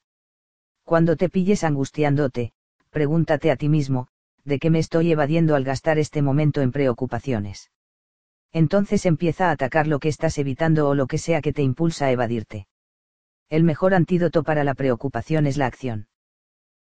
Cuando 0.84 1.16
te 1.16 1.28
pilles 1.28 1.64
angustiándote, 1.64 2.52
pregúntate 2.90 3.50
a 3.50 3.56
ti 3.56 3.68
mismo, 3.68 4.08
¿de 4.44 4.58
qué 4.58 4.70
me 4.70 4.78
estoy 4.78 5.12
evadiendo 5.12 5.54
al 5.54 5.64
gastar 5.64 5.98
este 5.98 6.22
momento 6.22 6.62
en 6.62 6.72
preocupaciones? 6.72 7.70
Entonces 8.52 9.06
empieza 9.06 9.48
a 9.48 9.52
atacar 9.52 9.86
lo 9.86 9.98
que 9.98 10.08
estás 10.08 10.36
evitando 10.38 10.88
o 10.88 10.94
lo 10.94 11.06
que 11.06 11.18
sea 11.18 11.40
que 11.40 11.52
te 11.52 11.62
impulsa 11.62 12.06
a 12.06 12.10
evadirte. 12.10 12.66
El 13.48 13.64
mejor 13.64 13.94
antídoto 13.94 14.42
para 14.42 14.64
la 14.64 14.74
preocupación 14.74 15.46
es 15.46 15.56
la 15.56 15.66
acción. 15.66 16.08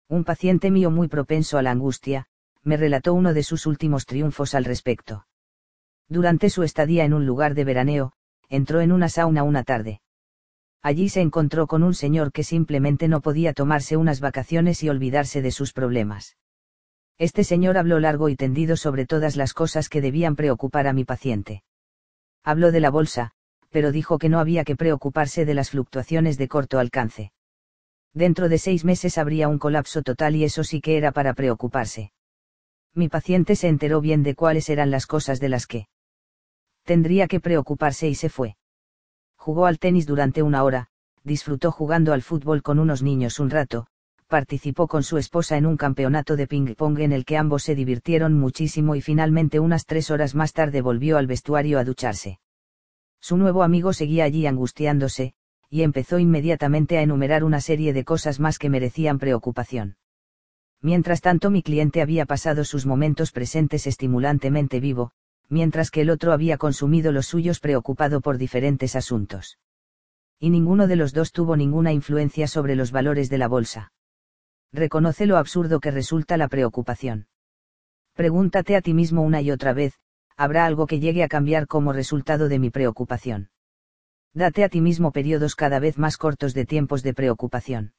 Un 0.07 0.23
paciente 0.23 0.71
mío 0.71 0.89
muy 0.89 1.07
propenso 1.07 1.59
a 1.59 1.61
la 1.61 1.71
angustia, 1.71 2.25
me 2.63 2.77
relató 2.77 3.13
uno 3.13 3.33
de 3.33 3.43
sus 3.43 3.67
últimos 3.67 4.07
triunfos 4.07 4.55
al 4.55 4.65
respecto. 4.65 5.27
Durante 6.07 6.49
su 6.49 6.63
estadía 6.63 7.05
en 7.05 7.13
un 7.13 7.27
lugar 7.27 7.53
de 7.53 7.63
veraneo, 7.63 8.13
entró 8.49 8.81
en 8.81 8.91
una 8.91 9.09
sauna 9.09 9.43
una 9.43 9.63
tarde. 9.63 10.01
Allí 10.81 11.09
se 11.09 11.21
encontró 11.21 11.67
con 11.67 11.83
un 11.83 11.93
señor 11.93 12.31
que 12.31 12.43
simplemente 12.43 13.07
no 13.07 13.21
podía 13.21 13.53
tomarse 13.53 13.95
unas 13.95 14.19
vacaciones 14.19 14.81
y 14.83 14.89
olvidarse 14.89 15.43
de 15.43 15.51
sus 15.51 15.71
problemas. 15.71 16.38
Este 17.19 17.43
señor 17.43 17.77
habló 17.77 17.99
largo 17.99 18.29
y 18.29 18.37
tendido 18.37 18.77
sobre 18.77 19.05
todas 19.05 19.35
las 19.35 19.53
cosas 19.53 19.89
que 19.89 19.99
debían 19.99 20.37
preocupar 20.37 20.87
a 20.87 20.93
mi 20.93 21.03
paciente. 21.03 21.63
Habló 22.43 22.71
de 22.71 22.79
la 22.79 22.89
bolsa, 22.89 23.31
pero 23.69 23.91
dijo 23.91 24.17
que 24.17 24.29
no 24.29 24.39
había 24.39 24.63
que 24.63 24.77
preocuparse 24.77 25.45
de 25.45 25.53
las 25.53 25.69
fluctuaciones 25.69 26.37
de 26.37 26.47
corto 26.47 26.79
alcance. 26.79 27.33
Dentro 28.13 28.47
de 28.47 28.57
seis 28.57 28.85
meses 28.85 29.17
habría 29.17 29.49
un 29.49 29.59
colapso 29.59 30.01
total 30.01 30.37
y 30.37 30.45
eso 30.45 30.63
sí 30.63 30.79
que 30.79 30.97
era 30.97 31.11
para 31.11 31.33
preocuparse. 31.33 32.13
Mi 32.95 33.09
paciente 33.09 33.55
se 33.57 33.67
enteró 33.67 34.01
bien 34.01 34.23
de 34.23 34.33
cuáles 34.33 34.69
eran 34.69 34.89
las 34.89 35.05
cosas 35.05 35.39
de 35.39 35.49
las 35.49 35.67
que 35.67 35.87
tendría 36.85 37.27
que 37.27 37.39
preocuparse 37.39 38.07
y 38.07 38.15
se 38.15 38.29
fue 38.29 38.55
jugó 39.35 39.65
al 39.65 39.79
tenis 39.79 40.05
durante 40.05 40.41
una 40.41 40.63
hora, 40.63 40.87
disfrutó 41.23 41.71
jugando 41.71 42.13
al 42.13 42.21
fútbol 42.21 42.61
con 42.61 42.79
unos 42.79 43.03
niños 43.03 43.39
un 43.39 43.49
rato, 43.49 43.87
participó 44.29 44.87
con 44.87 45.03
su 45.03 45.17
esposa 45.17 45.57
en 45.57 45.65
un 45.65 45.75
campeonato 45.75 46.37
de 46.37 46.47
ping-pong 46.47 46.99
en 46.99 47.11
el 47.11 47.25
que 47.25 47.35
ambos 47.35 47.63
se 47.63 47.75
divirtieron 47.75 48.39
muchísimo 48.39 48.95
y 48.95 49.01
finalmente 49.01 49.59
unas 49.59 49.85
tres 49.85 50.11
horas 50.11 50.35
más 50.35 50.53
tarde 50.53 50.81
volvió 50.81 51.17
al 51.17 51.27
vestuario 51.27 51.79
a 51.79 51.83
ducharse. 51.83 52.39
Su 53.19 53.37
nuevo 53.37 53.63
amigo 53.63 53.91
seguía 53.91 54.23
allí 54.23 54.45
angustiándose, 54.45 55.33
y 55.69 55.81
empezó 55.81 56.19
inmediatamente 56.19 56.97
a 56.97 57.01
enumerar 57.01 57.43
una 57.43 57.59
serie 57.59 57.91
de 57.91 58.05
cosas 58.05 58.39
más 58.39 58.59
que 58.59 58.69
merecían 58.69 59.17
preocupación. 59.19 59.97
Mientras 60.81 61.21
tanto 61.21 61.49
mi 61.49 61.61
cliente 61.63 62.01
había 62.01 62.25
pasado 62.25 62.63
sus 62.63 62.85
momentos 62.85 63.31
presentes 63.31 63.87
estimulantemente 63.87 64.79
vivo, 64.79 65.11
mientras 65.49 65.89
que 65.89 66.01
el 66.01 66.11
otro 66.11 66.33
había 66.33 66.57
consumido 66.57 67.11
los 67.11 67.25
suyos 67.25 67.59
preocupado 67.59 68.21
por 68.21 68.37
diferentes 68.37 68.95
asuntos. 68.95 69.57
Y 70.39 70.51
ninguno 70.51 70.87
de 70.87 70.95
los 70.95 71.13
dos 71.13 71.31
tuvo 71.31 71.57
ninguna 71.57 71.91
influencia 71.91 72.47
sobre 72.47 72.75
los 72.75 72.91
valores 72.91 73.29
de 73.29 73.39
la 73.39 73.47
bolsa. 73.47 73.91
Reconoce 74.71 75.25
lo 75.25 75.37
absurdo 75.37 75.79
que 75.79 75.91
resulta 75.91 76.37
la 76.37 76.47
preocupación. 76.47 77.27
Pregúntate 78.13 78.75
a 78.75 78.81
ti 78.81 78.93
mismo 78.93 79.21
una 79.21 79.41
y 79.41 79.51
otra 79.51 79.73
vez, 79.73 79.93
¿habrá 80.37 80.65
algo 80.65 80.85
que 80.85 80.99
llegue 80.99 81.23
a 81.23 81.27
cambiar 81.27 81.67
como 81.67 81.93
resultado 81.93 82.49
de 82.49 82.59
mi 82.59 82.69
preocupación? 82.69 83.49
Date 84.33 84.63
a 84.63 84.69
ti 84.69 84.81
mismo 84.81 85.11
periodos 85.11 85.55
cada 85.55 85.79
vez 85.79 85.97
más 85.97 86.17
cortos 86.17 86.53
de 86.53 86.65
tiempos 86.65 87.01
de 87.01 87.13
preocupación. 87.13 87.93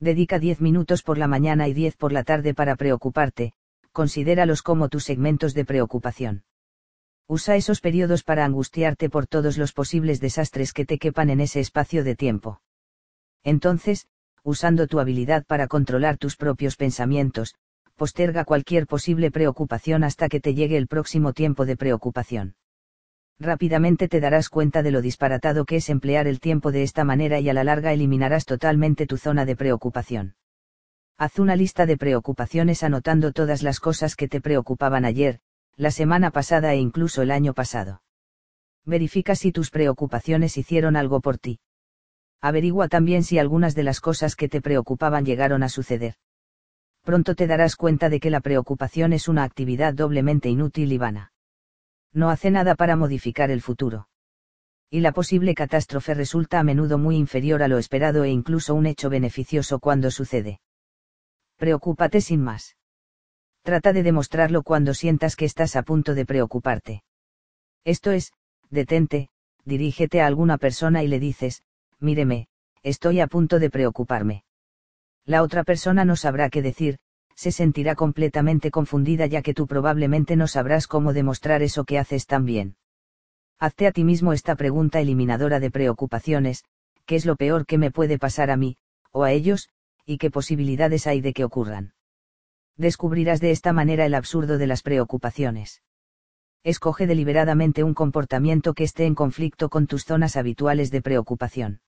Dedica 0.00 0.38
10 0.38 0.60
minutos 0.60 1.02
por 1.02 1.18
la 1.18 1.28
mañana 1.28 1.68
y 1.68 1.74
10 1.74 1.96
por 1.96 2.12
la 2.12 2.24
tarde 2.24 2.54
para 2.54 2.74
preocuparte, 2.74 3.52
considéralos 3.92 4.62
como 4.62 4.88
tus 4.88 5.04
segmentos 5.04 5.54
de 5.54 5.64
preocupación. 5.64 6.44
Usa 7.28 7.56
esos 7.56 7.80
periodos 7.80 8.24
para 8.24 8.44
angustiarte 8.44 9.10
por 9.10 9.26
todos 9.26 9.58
los 9.58 9.72
posibles 9.72 10.20
desastres 10.20 10.72
que 10.72 10.84
te 10.84 10.98
quepan 10.98 11.30
en 11.30 11.40
ese 11.40 11.60
espacio 11.60 12.02
de 12.02 12.16
tiempo. 12.16 12.62
Entonces, 13.44 14.08
usando 14.42 14.86
tu 14.86 15.00
habilidad 15.00 15.44
para 15.46 15.68
controlar 15.68 16.18
tus 16.18 16.36
propios 16.36 16.76
pensamientos, 16.76 17.54
posterga 17.96 18.44
cualquier 18.44 18.86
posible 18.86 19.30
preocupación 19.30 20.04
hasta 20.04 20.28
que 20.28 20.40
te 20.40 20.54
llegue 20.54 20.76
el 20.76 20.88
próximo 20.88 21.32
tiempo 21.32 21.66
de 21.66 21.76
preocupación. 21.76 22.56
Rápidamente 23.38 24.08
te 24.08 24.20
darás 24.20 24.48
cuenta 24.48 24.82
de 24.82 24.90
lo 24.90 25.02
disparatado 25.02 25.64
que 25.64 25.76
es 25.76 25.88
emplear 25.88 26.26
el 26.26 26.40
tiempo 26.40 26.72
de 26.72 26.82
esta 26.82 27.04
manera 27.04 27.40
y 27.40 27.48
a 27.48 27.54
la 27.54 27.64
larga 27.64 27.92
eliminarás 27.92 28.44
totalmente 28.44 29.06
tu 29.06 29.16
zona 29.16 29.44
de 29.44 29.56
preocupación. 29.56 30.34
Haz 31.18 31.38
una 31.38 31.56
lista 31.56 31.86
de 31.86 31.96
preocupaciones 31.96 32.82
anotando 32.82 33.32
todas 33.32 33.62
las 33.62 33.80
cosas 33.80 34.16
que 34.16 34.28
te 34.28 34.40
preocupaban 34.40 35.04
ayer, 35.04 35.40
la 35.76 35.90
semana 35.90 36.30
pasada 36.30 36.72
e 36.74 36.78
incluso 36.78 37.22
el 37.22 37.30
año 37.30 37.54
pasado. 37.54 38.02
Verifica 38.84 39.36
si 39.36 39.52
tus 39.52 39.70
preocupaciones 39.70 40.56
hicieron 40.56 40.96
algo 40.96 41.20
por 41.20 41.38
ti. 41.38 41.60
Averigua 42.42 42.88
también 42.88 43.22
si 43.22 43.38
algunas 43.38 43.76
de 43.76 43.84
las 43.84 44.00
cosas 44.00 44.34
que 44.34 44.48
te 44.48 44.60
preocupaban 44.60 45.24
llegaron 45.24 45.62
a 45.62 45.68
suceder. 45.68 46.16
Pronto 47.02 47.36
te 47.36 47.46
darás 47.46 47.76
cuenta 47.76 48.08
de 48.08 48.18
que 48.18 48.30
la 48.30 48.40
preocupación 48.40 49.12
es 49.12 49.28
una 49.28 49.44
actividad 49.44 49.94
doblemente 49.94 50.48
inútil 50.48 50.92
y 50.92 50.98
vana. 50.98 51.32
No 52.12 52.30
hace 52.30 52.50
nada 52.50 52.74
para 52.74 52.96
modificar 52.96 53.52
el 53.52 53.62
futuro. 53.62 54.08
Y 54.90 55.00
la 55.00 55.12
posible 55.12 55.54
catástrofe 55.54 56.14
resulta 56.14 56.58
a 56.58 56.64
menudo 56.64 56.98
muy 56.98 57.16
inferior 57.16 57.62
a 57.62 57.68
lo 57.68 57.78
esperado 57.78 58.24
e 58.24 58.30
incluso 58.30 58.74
un 58.74 58.86
hecho 58.86 59.08
beneficioso 59.08 59.78
cuando 59.78 60.10
sucede. 60.10 60.60
Preocúpate 61.56 62.20
sin 62.20 62.42
más. 62.42 62.76
Trata 63.62 63.92
de 63.92 64.02
demostrarlo 64.02 64.64
cuando 64.64 64.94
sientas 64.94 65.36
que 65.36 65.44
estás 65.44 65.76
a 65.76 65.82
punto 65.82 66.14
de 66.14 66.26
preocuparte. 66.26 67.04
Esto 67.84 68.10
es, 68.10 68.32
detente, 68.68 69.28
dirígete 69.64 70.20
a 70.20 70.26
alguna 70.26 70.58
persona 70.58 71.04
y 71.04 71.08
le 71.08 71.20
dices, 71.20 71.62
míreme, 72.02 72.48
estoy 72.82 73.20
a 73.20 73.26
punto 73.26 73.58
de 73.58 73.70
preocuparme. 73.70 74.44
La 75.24 75.42
otra 75.42 75.64
persona 75.64 76.04
no 76.04 76.16
sabrá 76.16 76.50
qué 76.50 76.62
decir, 76.62 76.98
se 77.34 77.52
sentirá 77.52 77.94
completamente 77.94 78.70
confundida 78.70 79.26
ya 79.26 79.42
que 79.42 79.54
tú 79.54 79.66
probablemente 79.66 80.36
no 80.36 80.46
sabrás 80.46 80.86
cómo 80.86 81.12
demostrar 81.12 81.62
eso 81.62 81.84
que 81.84 81.98
haces 81.98 82.26
tan 82.26 82.44
bien. 82.44 82.76
Hazte 83.58 83.86
a 83.86 83.92
ti 83.92 84.04
mismo 84.04 84.32
esta 84.32 84.56
pregunta 84.56 85.00
eliminadora 85.00 85.60
de 85.60 85.70
preocupaciones, 85.70 86.64
¿qué 87.06 87.16
es 87.16 87.24
lo 87.24 87.36
peor 87.36 87.66
que 87.66 87.78
me 87.78 87.90
puede 87.90 88.18
pasar 88.18 88.50
a 88.50 88.56
mí, 88.56 88.76
o 89.12 89.22
a 89.22 89.32
ellos, 89.32 89.68
y 90.04 90.18
qué 90.18 90.30
posibilidades 90.30 91.06
hay 91.06 91.20
de 91.20 91.32
que 91.32 91.44
ocurran? 91.44 91.94
Descubrirás 92.76 93.40
de 93.40 93.52
esta 93.52 93.72
manera 93.72 94.04
el 94.06 94.14
absurdo 94.14 94.58
de 94.58 94.66
las 94.66 94.82
preocupaciones. 94.82 95.82
Escoge 96.64 97.06
deliberadamente 97.06 97.82
un 97.82 97.94
comportamiento 97.94 98.74
que 98.74 98.84
esté 98.84 99.06
en 99.06 99.14
conflicto 99.14 99.68
con 99.68 99.86
tus 99.86 100.04
zonas 100.04 100.36
habituales 100.36 100.90
de 100.90 101.02
preocupación. 101.02 101.80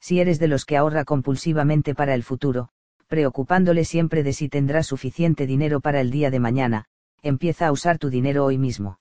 Si 0.00 0.20
eres 0.20 0.38
de 0.38 0.48
los 0.48 0.64
que 0.64 0.76
ahorra 0.76 1.04
compulsivamente 1.04 1.94
para 1.94 2.14
el 2.14 2.22
futuro, 2.22 2.70
preocupándole 3.08 3.84
siempre 3.84 4.22
de 4.22 4.32
si 4.32 4.48
tendrás 4.48 4.86
suficiente 4.86 5.46
dinero 5.46 5.80
para 5.80 6.00
el 6.00 6.10
día 6.10 6.30
de 6.30 6.40
mañana, 6.40 6.84
empieza 7.22 7.66
a 7.66 7.72
usar 7.72 7.98
tu 7.98 8.10
dinero 8.10 8.44
hoy 8.44 8.58
mismo. 8.58 9.00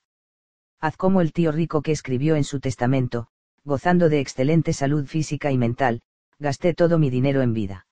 Haz 0.79 0.97
como 0.97 1.21
el 1.21 1.33
tío 1.33 1.51
rico 1.51 1.81
que 1.81 1.91
escribió 1.91 2.35
en 2.35 2.43
su 2.43 2.59
testamento, 2.59 3.27
gozando 3.63 4.09
de 4.09 4.19
excelente 4.19 4.73
salud 4.73 5.05
física 5.05 5.51
y 5.51 5.57
mental, 5.57 6.01
gasté 6.39 6.73
todo 6.73 6.99
mi 6.99 7.09
dinero 7.09 7.41
en 7.41 7.53
vida. 7.53 7.85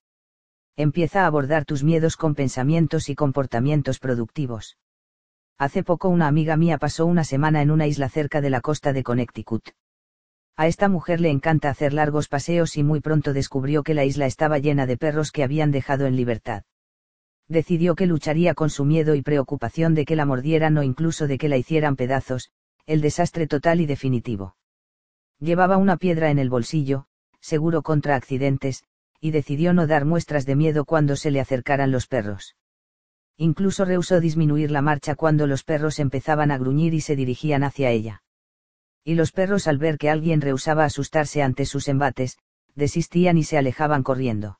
Empieza 0.76 1.22
a 1.22 1.26
abordar 1.26 1.64
tus 1.64 1.82
miedos 1.82 2.16
con 2.16 2.34
pensamientos 2.34 3.08
y 3.08 3.14
comportamientos 3.14 3.98
productivos. 3.98 4.78
Hace 5.58 5.82
poco 5.82 6.08
una 6.08 6.28
amiga 6.28 6.56
mía 6.56 6.78
pasó 6.78 7.06
una 7.06 7.24
semana 7.24 7.62
en 7.62 7.70
una 7.70 7.86
isla 7.86 8.08
cerca 8.08 8.40
de 8.40 8.50
la 8.50 8.60
costa 8.60 8.92
de 8.92 9.02
Connecticut. 9.02 9.70
A 10.58 10.68
esta 10.68 10.88
mujer 10.88 11.20
le 11.20 11.28
encanta 11.28 11.68
hacer 11.68 11.92
largos 11.92 12.28
paseos 12.28 12.78
y 12.78 12.82
muy 12.82 13.00
pronto 13.00 13.34
descubrió 13.34 13.82
que 13.82 13.92
la 13.92 14.06
isla 14.06 14.24
estaba 14.24 14.58
llena 14.58 14.86
de 14.86 14.96
perros 14.96 15.30
que 15.30 15.42
habían 15.42 15.70
dejado 15.70 16.06
en 16.06 16.16
libertad. 16.16 16.62
Decidió 17.46 17.94
que 17.94 18.06
lucharía 18.06 18.54
con 18.54 18.70
su 18.70 18.86
miedo 18.86 19.14
y 19.14 19.20
preocupación 19.20 19.94
de 19.94 20.06
que 20.06 20.16
la 20.16 20.24
mordieran 20.24 20.78
o 20.78 20.82
incluso 20.82 21.26
de 21.26 21.36
que 21.36 21.50
la 21.50 21.58
hicieran 21.58 21.94
pedazos, 21.94 22.50
el 22.86 23.02
desastre 23.02 23.46
total 23.46 23.82
y 23.82 23.86
definitivo. 23.86 24.56
Llevaba 25.40 25.76
una 25.76 25.98
piedra 25.98 26.30
en 26.30 26.38
el 26.38 26.48
bolsillo, 26.48 27.04
seguro 27.38 27.82
contra 27.82 28.16
accidentes, 28.16 28.82
y 29.20 29.32
decidió 29.32 29.74
no 29.74 29.86
dar 29.86 30.06
muestras 30.06 30.46
de 30.46 30.56
miedo 30.56 30.86
cuando 30.86 31.16
se 31.16 31.30
le 31.30 31.40
acercaran 31.40 31.90
los 31.90 32.06
perros. 32.06 32.56
Incluso 33.36 33.84
rehusó 33.84 34.20
disminuir 34.20 34.70
la 34.70 34.80
marcha 34.80 35.16
cuando 35.16 35.46
los 35.46 35.64
perros 35.64 35.98
empezaban 35.98 36.50
a 36.50 36.56
gruñir 36.56 36.94
y 36.94 37.02
se 37.02 37.14
dirigían 37.14 37.62
hacia 37.62 37.90
ella 37.90 38.22
y 39.06 39.14
los 39.14 39.30
perros 39.30 39.68
al 39.68 39.78
ver 39.78 39.98
que 39.98 40.10
alguien 40.10 40.40
rehusaba 40.40 40.84
asustarse 40.84 41.40
ante 41.40 41.64
sus 41.64 41.86
embates, 41.86 42.38
desistían 42.74 43.38
y 43.38 43.44
se 43.44 43.56
alejaban 43.56 44.02
corriendo. 44.02 44.58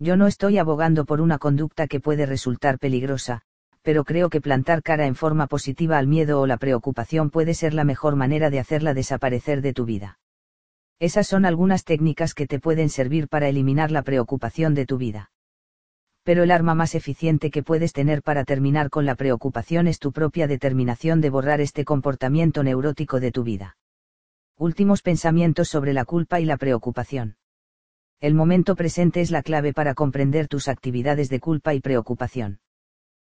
Yo 0.00 0.16
no 0.16 0.26
estoy 0.26 0.58
abogando 0.58 1.04
por 1.04 1.20
una 1.20 1.38
conducta 1.38 1.86
que 1.86 2.00
puede 2.00 2.26
resultar 2.26 2.80
peligrosa, 2.80 3.42
pero 3.82 4.02
creo 4.02 4.30
que 4.30 4.40
plantar 4.40 4.82
cara 4.82 5.06
en 5.06 5.14
forma 5.14 5.46
positiva 5.46 5.96
al 5.96 6.08
miedo 6.08 6.40
o 6.40 6.48
la 6.48 6.56
preocupación 6.56 7.30
puede 7.30 7.54
ser 7.54 7.72
la 7.72 7.84
mejor 7.84 8.16
manera 8.16 8.50
de 8.50 8.58
hacerla 8.58 8.94
desaparecer 8.94 9.62
de 9.62 9.72
tu 9.72 9.84
vida. 9.84 10.18
Esas 10.98 11.28
son 11.28 11.44
algunas 11.44 11.84
técnicas 11.84 12.34
que 12.34 12.48
te 12.48 12.58
pueden 12.58 12.88
servir 12.88 13.28
para 13.28 13.48
eliminar 13.48 13.92
la 13.92 14.02
preocupación 14.02 14.74
de 14.74 14.86
tu 14.86 14.98
vida 14.98 15.30
pero 16.24 16.44
el 16.44 16.50
arma 16.50 16.74
más 16.74 16.94
eficiente 16.94 17.50
que 17.50 17.62
puedes 17.62 17.92
tener 17.92 18.22
para 18.22 18.44
terminar 18.44 18.90
con 18.90 19.06
la 19.06 19.16
preocupación 19.16 19.88
es 19.88 19.98
tu 19.98 20.12
propia 20.12 20.46
determinación 20.46 21.20
de 21.20 21.30
borrar 21.30 21.60
este 21.60 21.84
comportamiento 21.84 22.62
neurótico 22.62 23.18
de 23.18 23.32
tu 23.32 23.42
vida. 23.42 23.76
Últimos 24.56 25.02
pensamientos 25.02 25.68
sobre 25.68 25.92
la 25.92 26.04
culpa 26.04 26.38
y 26.38 26.44
la 26.44 26.56
preocupación. 26.56 27.36
El 28.20 28.34
momento 28.34 28.76
presente 28.76 29.20
es 29.20 29.32
la 29.32 29.42
clave 29.42 29.72
para 29.72 29.94
comprender 29.94 30.46
tus 30.46 30.68
actividades 30.68 31.28
de 31.28 31.40
culpa 31.40 31.74
y 31.74 31.80
preocupación. 31.80 32.60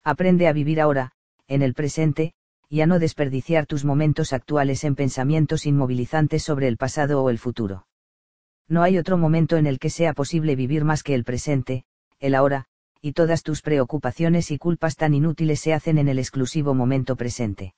Aprende 0.03 0.49
a 0.49 0.53
vivir 0.53 0.81
ahora, 0.81 1.13
en 1.47 1.61
el 1.61 1.73
presente, 1.73 2.33
y 2.67 2.81
a 2.81 2.87
no 2.87 2.99
desperdiciar 2.99 3.65
tus 3.65 3.85
momentos 3.85 4.33
actuales 4.33 4.83
en 4.83 4.95
pensamientos 4.95 5.65
inmovilizantes 5.65 6.43
sobre 6.43 6.67
el 6.67 6.75
pasado 6.75 7.23
o 7.23 7.29
el 7.29 7.37
futuro. 7.37 7.87
No 8.67 8.83
hay 8.83 8.97
otro 8.97 9.17
momento 9.17 9.55
en 9.55 9.67
el 9.67 9.79
que 9.79 9.89
sea 9.89 10.13
posible 10.13 10.57
vivir 10.57 10.83
más 10.83 11.03
que 11.03 11.13
el 11.15 11.23
presente, 11.23 11.85
el 12.19 12.35
ahora, 12.35 12.65
y 13.05 13.11
todas 13.11 13.43
tus 13.43 13.61
preocupaciones 13.61 14.49
y 14.49 14.57
culpas 14.57 14.95
tan 14.95 15.13
inútiles 15.13 15.59
se 15.59 15.73
hacen 15.73 15.97
en 15.97 16.07
el 16.07 16.19
exclusivo 16.19 16.73
momento 16.73 17.17
presente. 17.17 17.75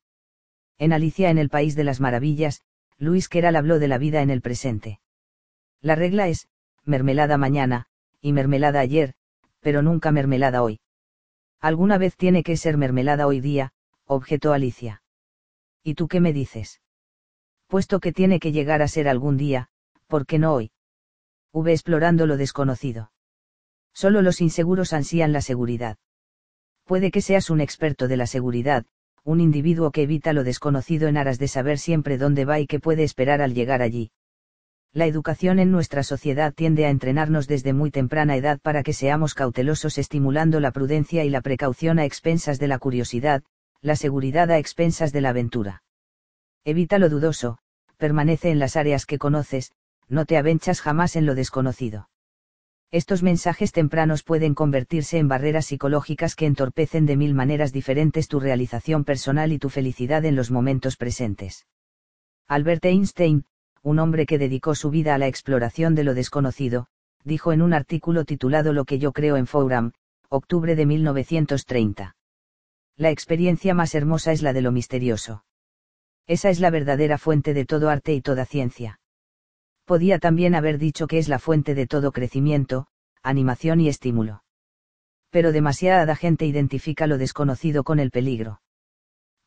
En 0.77 0.93
Alicia 0.93 1.31
en 1.31 1.39
el 1.39 1.49
País 1.49 1.75
de 1.75 1.83
las 1.83 1.99
Maravillas, 1.99 2.61
Luis 2.99 3.27
Keral 3.27 3.55
habló 3.55 3.79
de 3.79 3.87
la 3.87 3.97
vida 3.97 4.21
en 4.21 4.29
el 4.29 4.41
presente. 4.41 4.99
La 5.81 5.95
regla 5.95 6.27
es, 6.27 6.47
mermelada 6.83 7.39
mañana, 7.39 7.87
y 8.21 8.33
mermelada 8.33 8.79
ayer, 8.79 9.15
pero 9.61 9.81
nunca 9.81 10.11
mermelada 10.11 10.61
hoy. 10.61 10.79
Alguna 11.59 11.97
vez 11.97 12.15
tiene 12.15 12.43
que 12.43 12.55
ser 12.55 12.77
mermelada 12.77 13.25
hoy 13.25 13.41
día, 13.41 13.73
objetó 14.05 14.53
Alicia. 14.53 15.01
¿Y 15.81 15.95
tú 15.95 16.07
qué 16.07 16.19
me 16.19 16.33
dices? 16.33 16.81
Puesto 17.65 17.99
que 17.99 18.13
tiene 18.13 18.39
que 18.39 18.51
llegar 18.51 18.83
a 18.83 18.87
ser 18.87 19.07
algún 19.07 19.37
día, 19.37 19.69
¿por 20.05 20.27
qué 20.27 20.37
no 20.37 20.53
hoy? 20.53 20.71
V 21.51 21.71
explorando 21.71 22.27
lo 22.27 22.37
desconocido. 22.37 23.11
Solo 23.95 24.21
los 24.21 24.41
inseguros 24.41 24.91
ansían 24.91 25.31
la 25.31 25.41
seguridad. 25.41 25.97
Puede 26.83 27.11
que 27.11 27.21
seas 27.21 27.49
un 27.49 27.61
experto 27.61 28.09
de 28.09 28.17
la 28.17 28.27
seguridad, 28.27 28.85
un 29.23 29.39
individuo 29.39 29.91
que 29.91 30.03
evita 30.03 30.33
lo 30.33 30.43
desconocido 30.43 31.07
en 31.07 31.15
aras 31.15 31.39
de 31.39 31.47
saber 31.47 31.79
siempre 31.79 32.17
dónde 32.17 32.43
va 32.43 32.59
y 32.59 32.67
qué 32.67 32.81
puede 32.81 33.03
esperar 33.03 33.41
al 33.41 33.53
llegar 33.53 33.81
allí. 33.81 34.11
La 34.91 35.07
educación 35.07 35.59
en 35.59 35.71
nuestra 35.71 36.03
sociedad 36.03 36.53
tiende 36.53 36.85
a 36.85 36.89
entrenarnos 36.89 37.47
desde 37.47 37.71
muy 37.71 37.89
temprana 37.89 38.35
edad 38.35 38.59
para 38.59 38.83
que 38.83 38.91
seamos 38.91 39.33
cautelosos 39.33 39.97
estimulando 39.97 40.59
la 40.59 40.71
prudencia 40.71 41.23
y 41.23 41.29
la 41.29 41.41
precaución 41.41 41.97
a 41.97 42.05
expensas 42.05 42.59
de 42.59 42.67
la 42.67 42.79
curiosidad, 42.79 43.43
la 43.81 43.95
seguridad 43.95 44.51
a 44.51 44.57
expensas 44.57 45.13
de 45.13 45.21
la 45.21 45.29
aventura. 45.29 45.83
Evita 46.65 46.99
lo 46.99 47.09
dudoso, 47.09 47.59
permanece 47.97 48.51
en 48.51 48.59
las 48.59 48.75
áreas 48.75 49.05
que 49.05 49.17
conoces, 49.17 49.71
no 50.09 50.25
te 50.25 50.37
avenchas 50.37 50.81
jamás 50.81 51.15
en 51.15 51.25
lo 51.25 51.33
desconocido. 51.33 52.09
Estos 52.95 53.23
mensajes 53.23 53.73
tempranos 53.73 54.23
pueden 54.23 54.53
convertirse 54.53 55.17
en 55.17 55.27
barreras 55.27 55.65
psicológicas 55.65 56.33
que 56.33 56.45
entorpecen 56.45 57.05
de 57.05 57.17
mil 57.17 57.33
maneras 57.33 57.73
diferentes 57.73 58.29
tu 58.29 58.39
realización 58.39 59.03
personal 59.03 59.51
y 59.51 59.59
tu 59.59 59.67
felicidad 59.67 60.23
en 60.23 60.37
los 60.37 60.49
momentos 60.49 60.95
presentes. 60.95 61.67
Albert 62.47 62.85
Einstein, 62.85 63.43
un 63.83 63.99
hombre 63.99 64.25
que 64.25 64.37
dedicó 64.37 64.75
su 64.75 64.91
vida 64.91 65.13
a 65.13 65.17
la 65.17 65.27
exploración 65.27 65.93
de 65.93 66.05
lo 66.05 66.13
desconocido, 66.13 66.87
dijo 67.25 67.51
en 67.51 67.61
un 67.61 67.73
artículo 67.73 68.23
titulado 68.23 68.71
Lo 68.71 68.85
que 68.85 68.97
yo 68.97 69.11
creo 69.11 69.35
en 69.35 69.45
Forum, 69.45 69.91
octubre 70.29 70.77
de 70.77 70.85
1930. 70.85 72.15
La 72.95 73.09
experiencia 73.09 73.73
más 73.73 73.93
hermosa 73.93 74.31
es 74.31 74.41
la 74.41 74.53
de 74.53 74.61
lo 74.61 74.71
misterioso. 74.71 75.43
Esa 76.27 76.49
es 76.49 76.61
la 76.61 76.69
verdadera 76.69 77.17
fuente 77.17 77.53
de 77.53 77.65
todo 77.65 77.89
arte 77.89 78.13
y 78.13 78.21
toda 78.21 78.45
ciencia 78.45 79.01
podía 79.85 80.19
también 80.19 80.55
haber 80.55 80.77
dicho 80.77 81.07
que 81.07 81.17
es 81.17 81.29
la 81.29 81.39
fuente 81.39 81.75
de 81.75 81.87
todo 81.87 82.11
crecimiento, 82.11 82.87
animación 83.23 83.79
y 83.79 83.87
estímulo. 83.87 84.43
Pero 85.29 85.51
demasiada 85.51 86.15
gente 86.15 86.45
identifica 86.45 87.07
lo 87.07 87.17
desconocido 87.17 87.83
con 87.83 87.99
el 87.99 88.11
peligro. 88.11 88.61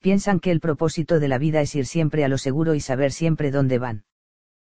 Piensan 0.00 0.38
que 0.38 0.52
el 0.52 0.60
propósito 0.60 1.18
de 1.18 1.28
la 1.28 1.38
vida 1.38 1.60
es 1.60 1.74
ir 1.74 1.86
siempre 1.86 2.24
a 2.24 2.28
lo 2.28 2.38
seguro 2.38 2.74
y 2.74 2.80
saber 2.80 3.12
siempre 3.12 3.50
dónde 3.50 3.78
van. 3.78 4.04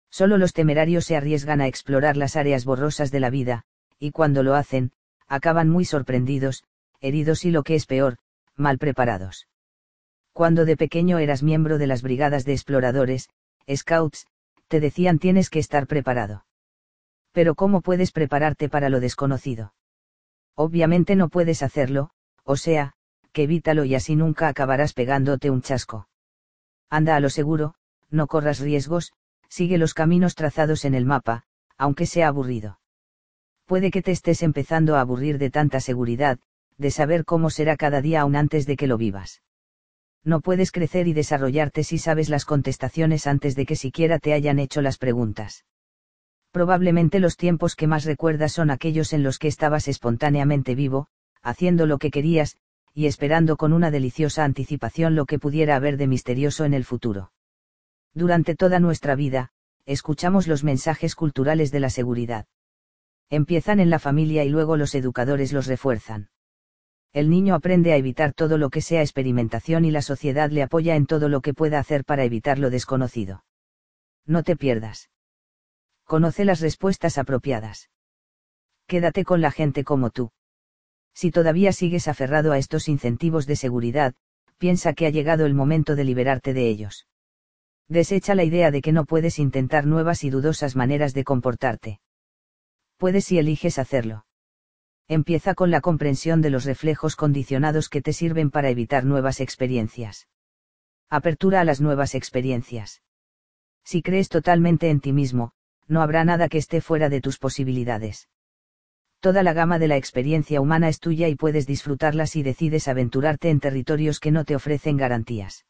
Solo 0.09 0.37
los 0.37 0.53
temerarios 0.53 1.05
se 1.05 1.15
arriesgan 1.15 1.61
a 1.61 1.67
explorar 1.67 2.17
las 2.17 2.35
áreas 2.35 2.65
borrosas 2.65 3.11
de 3.11 3.19
la 3.19 3.29
vida, 3.29 3.63
y 3.99 4.11
cuando 4.11 4.43
lo 4.43 4.55
hacen, 4.55 4.91
acaban 5.27 5.69
muy 5.69 5.85
sorprendidos, 5.85 6.63
heridos 6.99 7.45
y 7.45 7.51
lo 7.51 7.63
que 7.63 7.75
es 7.75 7.85
peor, 7.85 8.17
mal 8.55 8.77
preparados. 8.77 9.47
Cuando 10.33 10.65
de 10.65 10.75
pequeño 10.75 11.19
eras 11.19 11.43
miembro 11.43 11.77
de 11.77 11.87
las 11.87 12.01
brigadas 12.01 12.45
de 12.45 12.53
exploradores, 12.53 13.29
scouts, 13.73 14.27
te 14.71 14.79
decían 14.79 15.19
tienes 15.19 15.49
que 15.49 15.59
estar 15.59 15.85
preparado. 15.85 16.45
Pero 17.33 17.55
¿cómo 17.55 17.81
puedes 17.81 18.13
prepararte 18.13 18.69
para 18.69 18.87
lo 18.87 19.01
desconocido? 19.01 19.73
Obviamente 20.55 21.17
no 21.17 21.27
puedes 21.27 21.61
hacerlo, 21.61 22.11
o 22.45 22.55
sea, 22.55 22.93
que 23.33 23.43
evítalo 23.43 23.83
y 23.83 23.95
así 23.95 24.15
nunca 24.15 24.47
acabarás 24.47 24.93
pegándote 24.93 25.49
un 25.49 25.61
chasco. 25.61 26.07
Anda 26.89 27.17
a 27.17 27.19
lo 27.19 27.29
seguro, 27.29 27.75
no 28.09 28.27
corras 28.27 28.61
riesgos, 28.61 29.11
sigue 29.49 29.77
los 29.77 29.93
caminos 29.93 30.35
trazados 30.35 30.85
en 30.85 30.95
el 30.95 31.05
mapa, 31.05 31.43
aunque 31.77 32.05
sea 32.05 32.29
aburrido. 32.29 32.79
Puede 33.65 33.91
que 33.91 34.01
te 34.01 34.11
estés 34.11 34.41
empezando 34.41 34.95
a 34.95 35.01
aburrir 35.01 35.37
de 35.37 35.49
tanta 35.49 35.81
seguridad, 35.81 36.39
de 36.77 36.91
saber 36.91 37.25
cómo 37.25 37.49
será 37.49 37.75
cada 37.75 38.01
día 38.01 38.21
aún 38.21 38.37
antes 38.37 38.65
de 38.65 38.77
que 38.77 38.87
lo 38.87 38.97
vivas. 38.97 39.41
No 40.23 40.41
puedes 40.41 40.71
crecer 40.71 41.07
y 41.07 41.13
desarrollarte 41.13 41.83
si 41.83 41.97
sabes 41.97 42.29
las 42.29 42.45
contestaciones 42.45 43.25
antes 43.25 43.55
de 43.55 43.65
que 43.65 43.75
siquiera 43.75 44.19
te 44.19 44.33
hayan 44.33 44.59
hecho 44.59 44.81
las 44.81 44.97
preguntas. 44.97 45.65
Probablemente 46.51 47.19
los 47.19 47.37
tiempos 47.37 47.75
que 47.75 47.87
más 47.87 48.03
recuerdas 48.05 48.51
son 48.51 48.69
aquellos 48.69 49.13
en 49.13 49.23
los 49.23 49.39
que 49.39 49.47
estabas 49.47 49.87
espontáneamente 49.87 50.75
vivo, 50.75 51.07
haciendo 51.41 51.85
lo 51.85 51.97
que 51.97 52.11
querías, 52.11 52.57
y 52.93 53.07
esperando 53.07 53.57
con 53.57 53.73
una 53.73 53.89
deliciosa 53.89 54.43
anticipación 54.43 55.15
lo 55.15 55.25
que 55.25 55.39
pudiera 55.39 55.75
haber 55.75 55.97
de 55.97 56.07
misterioso 56.07 56.65
en 56.65 56.73
el 56.73 56.83
futuro. 56.83 57.31
Durante 58.13 58.55
toda 58.55 58.79
nuestra 58.79 59.15
vida, 59.15 59.51
escuchamos 59.85 60.47
los 60.47 60.63
mensajes 60.63 61.15
culturales 61.15 61.71
de 61.71 61.79
la 61.79 61.89
seguridad. 61.89 62.45
Empiezan 63.29 63.79
en 63.79 63.89
la 63.89 63.99
familia 63.99 64.43
y 64.43 64.49
luego 64.49 64.75
los 64.75 64.93
educadores 64.93 65.53
los 65.53 65.67
refuerzan. 65.67 66.29
El 67.13 67.29
niño 67.29 67.55
aprende 67.55 67.91
a 67.91 67.97
evitar 67.97 68.33
todo 68.33 68.57
lo 68.57 68.69
que 68.69 68.81
sea 68.81 69.01
experimentación 69.01 69.83
y 69.83 69.91
la 69.91 70.01
sociedad 70.01 70.49
le 70.49 70.63
apoya 70.63 70.95
en 70.95 71.05
todo 71.05 71.27
lo 71.27 71.41
que 71.41 71.53
pueda 71.53 71.77
hacer 71.77 72.05
para 72.05 72.23
evitar 72.23 72.57
lo 72.57 72.69
desconocido. 72.69 73.43
No 74.25 74.43
te 74.43 74.55
pierdas. 74.55 75.09
Conoce 76.05 76.45
las 76.45 76.61
respuestas 76.61 77.17
apropiadas. 77.17 77.89
Quédate 78.87 79.25
con 79.25 79.41
la 79.41 79.51
gente 79.51 79.83
como 79.83 80.09
tú. 80.09 80.31
Si 81.13 81.31
todavía 81.31 81.73
sigues 81.73 82.07
aferrado 82.07 82.53
a 82.53 82.57
estos 82.57 82.87
incentivos 82.87 83.45
de 83.45 83.57
seguridad, 83.57 84.13
piensa 84.57 84.93
que 84.93 85.05
ha 85.05 85.09
llegado 85.09 85.45
el 85.45 85.53
momento 85.53 85.95
de 85.95 86.05
liberarte 86.05 86.53
de 86.53 86.69
ellos. 86.69 87.07
Desecha 87.89 88.35
la 88.35 88.45
idea 88.45 88.71
de 88.71 88.81
que 88.81 88.93
no 88.93 89.03
puedes 89.03 89.37
intentar 89.37 89.85
nuevas 89.85 90.23
y 90.23 90.29
dudosas 90.29 90.77
maneras 90.77 91.13
de 91.13 91.25
comportarte. 91.25 91.99
Puedes 92.95 93.25
si 93.25 93.37
eliges 93.37 93.79
hacerlo. 93.79 94.25
Empieza 95.11 95.55
con 95.55 95.71
la 95.71 95.81
comprensión 95.81 96.41
de 96.41 96.49
los 96.49 96.63
reflejos 96.63 97.17
condicionados 97.17 97.89
que 97.89 98.01
te 98.01 98.13
sirven 98.13 98.49
para 98.49 98.69
evitar 98.69 99.03
nuevas 99.03 99.41
experiencias. 99.41 100.29
Apertura 101.09 101.59
a 101.59 101.65
las 101.65 101.81
nuevas 101.81 102.15
experiencias. 102.15 103.01
Si 103.83 104.01
crees 104.01 104.29
totalmente 104.29 104.89
en 104.89 105.01
ti 105.01 105.11
mismo, 105.11 105.51
no 105.89 106.01
habrá 106.01 106.23
nada 106.23 106.47
que 106.47 106.57
esté 106.57 106.79
fuera 106.79 107.09
de 107.09 107.19
tus 107.19 107.39
posibilidades. 107.39 108.29
Toda 109.19 109.43
la 109.43 109.51
gama 109.51 109.79
de 109.79 109.89
la 109.89 109.97
experiencia 109.97 110.61
humana 110.61 110.87
es 110.87 111.01
tuya 111.01 111.27
y 111.27 111.35
puedes 111.35 111.67
disfrutarla 111.67 112.25
si 112.25 112.41
decides 112.41 112.87
aventurarte 112.87 113.49
en 113.49 113.59
territorios 113.59 114.21
que 114.21 114.31
no 114.31 114.45
te 114.45 114.55
ofrecen 114.55 114.95
garantías. 114.95 115.65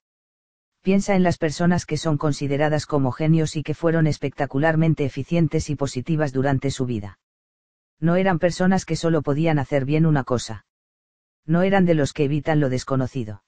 Piensa 0.84 1.16
en 1.16 1.24
las 1.24 1.40
personas 1.40 1.88
que 1.88 1.98
son 1.98 2.20
consideradas 2.20 2.86
como 2.86 3.12
genios 3.12 3.56
y 3.56 3.64
que 3.64 3.74
fueron 3.74 4.06
espectacularmente 4.06 5.04
eficientes 5.04 5.72
y 5.72 5.76
positivas 5.76 6.32
durante 6.32 6.70
su 6.70 6.86
vida. 6.86 7.18
No 8.02 8.16
eran 8.16 8.40
personas 8.40 8.84
que 8.84 8.98
solo 8.98 9.22
podían 9.22 9.60
hacer 9.60 9.86
bien 9.86 10.06
una 10.06 10.24
cosa. 10.24 10.66
No 11.46 11.62
eran 11.62 11.86
de 11.86 11.94
los 11.94 12.12
que 12.12 12.26
evitan 12.26 12.60
lo 12.60 12.70
desconocido. 12.70 13.44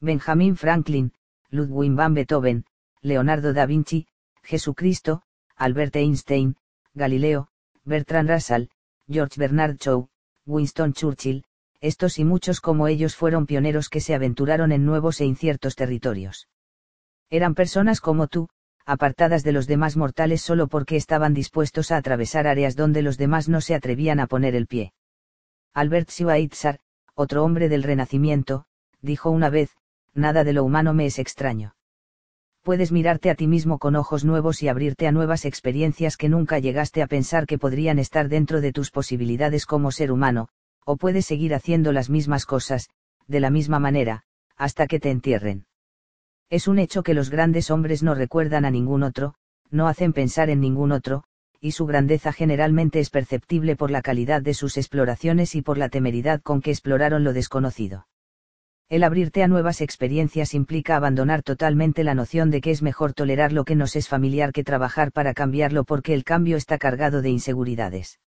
Benjamin 0.00 0.56
Franklin, 0.56 1.12
Ludwig 1.50 1.92
van 1.92 2.14
Beethoven, 2.14 2.64
Leonardo 3.02 3.52
da 3.52 3.66
Vinci, 3.66 4.08
Jesucristo, 4.42 5.22
Albert 5.54 5.96
Einstein, 5.96 6.56
Galileo, 6.94 7.48
Bertrand 7.84 8.30
Russell, 8.30 8.68
George 9.08 9.38
Bernard 9.38 9.76
Shaw, 9.76 10.08
Winston 10.46 10.92
Churchill, 10.92 11.44
estos 11.80 12.18
y 12.18 12.24
muchos 12.24 12.60
como 12.60 12.88
ellos 12.88 13.14
fueron 13.14 13.46
pioneros 13.46 13.88
que 13.88 14.00
se 14.00 14.14
aventuraron 14.14 14.72
en 14.72 14.84
nuevos 14.86 15.20
e 15.20 15.26
inciertos 15.26 15.76
territorios. 15.76 16.48
Eran 17.28 17.54
personas 17.54 18.00
como 18.00 18.26
tú, 18.26 18.48
apartadas 18.86 19.42
de 19.42 19.52
los 19.52 19.66
demás 19.66 19.96
mortales 19.96 20.40
solo 20.40 20.68
porque 20.68 20.96
estaban 20.96 21.34
dispuestos 21.34 21.90
a 21.90 21.96
atravesar 21.96 22.46
áreas 22.46 22.76
donde 22.76 23.02
los 23.02 23.18
demás 23.18 23.48
no 23.48 23.60
se 23.60 23.74
atrevían 23.74 24.20
a 24.20 24.28
poner 24.28 24.54
el 24.54 24.68
pie. 24.68 24.92
Albert 25.74 26.10
Schweitzer, 26.10 26.78
otro 27.14 27.44
hombre 27.44 27.68
del 27.68 27.82
Renacimiento, 27.82 28.64
dijo 29.02 29.30
una 29.30 29.50
vez, 29.50 29.70
nada 30.14 30.44
de 30.44 30.52
lo 30.52 30.64
humano 30.64 30.94
me 30.94 31.06
es 31.06 31.18
extraño. 31.18 31.74
Puedes 32.62 32.92
mirarte 32.92 33.30
a 33.30 33.34
ti 33.34 33.46
mismo 33.46 33.78
con 33.78 33.94
ojos 33.96 34.24
nuevos 34.24 34.62
y 34.62 34.68
abrirte 34.68 35.06
a 35.06 35.12
nuevas 35.12 35.44
experiencias 35.44 36.16
que 36.16 36.28
nunca 36.28 36.58
llegaste 36.58 37.02
a 37.02 37.06
pensar 37.06 37.46
que 37.46 37.58
podrían 37.58 37.98
estar 37.98 38.28
dentro 38.28 38.60
de 38.60 38.72
tus 38.72 38.90
posibilidades 38.90 39.66
como 39.66 39.90
ser 39.92 40.10
humano, 40.10 40.48
o 40.84 40.96
puedes 40.96 41.26
seguir 41.26 41.54
haciendo 41.54 41.92
las 41.92 42.10
mismas 42.10 42.46
cosas, 42.46 42.88
de 43.26 43.40
la 43.40 43.50
misma 43.50 43.78
manera, 43.78 44.22
hasta 44.56 44.86
que 44.86 45.00
te 45.00 45.10
entierren. 45.10 45.65
Es 46.50 46.68
un 46.68 46.78
hecho 46.78 47.02
que 47.02 47.14
los 47.14 47.30
grandes 47.30 47.70
hombres 47.70 48.02
no 48.02 48.14
recuerdan 48.14 48.64
a 48.64 48.70
ningún 48.70 49.02
otro, 49.02 49.34
no 49.70 49.88
hacen 49.88 50.12
pensar 50.12 50.50
en 50.50 50.60
ningún 50.60 50.92
otro, 50.92 51.24
y 51.60 51.72
su 51.72 51.86
grandeza 51.86 52.32
generalmente 52.32 53.00
es 53.00 53.10
perceptible 53.10 53.76
por 53.76 53.90
la 53.90 54.02
calidad 54.02 54.42
de 54.42 54.54
sus 54.54 54.76
exploraciones 54.76 55.54
y 55.54 55.62
por 55.62 55.78
la 55.78 55.88
temeridad 55.88 56.40
con 56.42 56.60
que 56.60 56.70
exploraron 56.70 57.24
lo 57.24 57.32
desconocido. 57.32 58.06
El 58.88 59.02
abrirte 59.02 59.42
a 59.42 59.48
nuevas 59.48 59.80
experiencias 59.80 60.54
implica 60.54 60.96
abandonar 60.96 61.42
totalmente 61.42 62.04
la 62.04 62.14
noción 62.14 62.50
de 62.50 62.60
que 62.60 62.70
es 62.70 62.82
mejor 62.82 63.14
tolerar 63.14 63.52
lo 63.52 63.64
que 63.64 63.74
nos 63.74 63.96
es 63.96 64.08
familiar 64.08 64.52
que 64.52 64.62
trabajar 64.62 65.10
para 65.10 65.34
cambiarlo 65.34 65.82
porque 65.82 66.14
el 66.14 66.22
cambio 66.22 66.56
está 66.56 66.78
cargado 66.78 67.22
de 67.22 67.30
inseguridades 67.30 68.20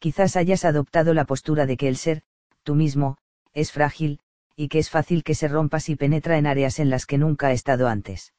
quizás 0.00 0.34
hayas 0.36 0.64
adoptado 0.64 1.14
la 1.14 1.26
postura 1.26 1.66
de 1.66 1.76
que 1.76 1.86
el 1.86 1.96
ser, 1.96 2.22
tú 2.64 2.74
mismo, 2.74 3.18
es 3.52 3.70
frágil, 3.70 4.18
y 4.60 4.68
que 4.68 4.78
es 4.78 4.90
fácil 4.90 5.24
que 5.24 5.34
se 5.34 5.48
rompa 5.48 5.80
si 5.80 5.96
penetra 5.96 6.36
en 6.36 6.46
áreas 6.46 6.80
en 6.80 6.90
las 6.90 7.06
que 7.06 7.16
nunca 7.16 7.46
ha 7.46 7.52
estado 7.52 7.88
antes. 7.88 8.34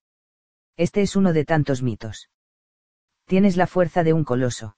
Este 0.78 1.02
es 1.02 1.16
uno 1.16 1.34
de 1.34 1.46
tantos 1.46 1.82
mitos. 1.82 2.30
Tienes 3.26 3.58
la 3.58 3.66
fuerza 3.66 4.04
de 4.04 4.14
un 4.14 4.24
coloso. 4.24 4.78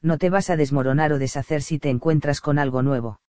No 0.00 0.16
te 0.16 0.30
vas 0.30 0.48
a 0.48 0.56
desmoronar 0.56 1.12
o 1.12 1.18
deshacer 1.18 1.60
si 1.60 1.78
te 1.78 1.90
encuentras 1.90 2.40
con 2.40 2.58
algo 2.58 2.80
nuevo. 2.80 3.20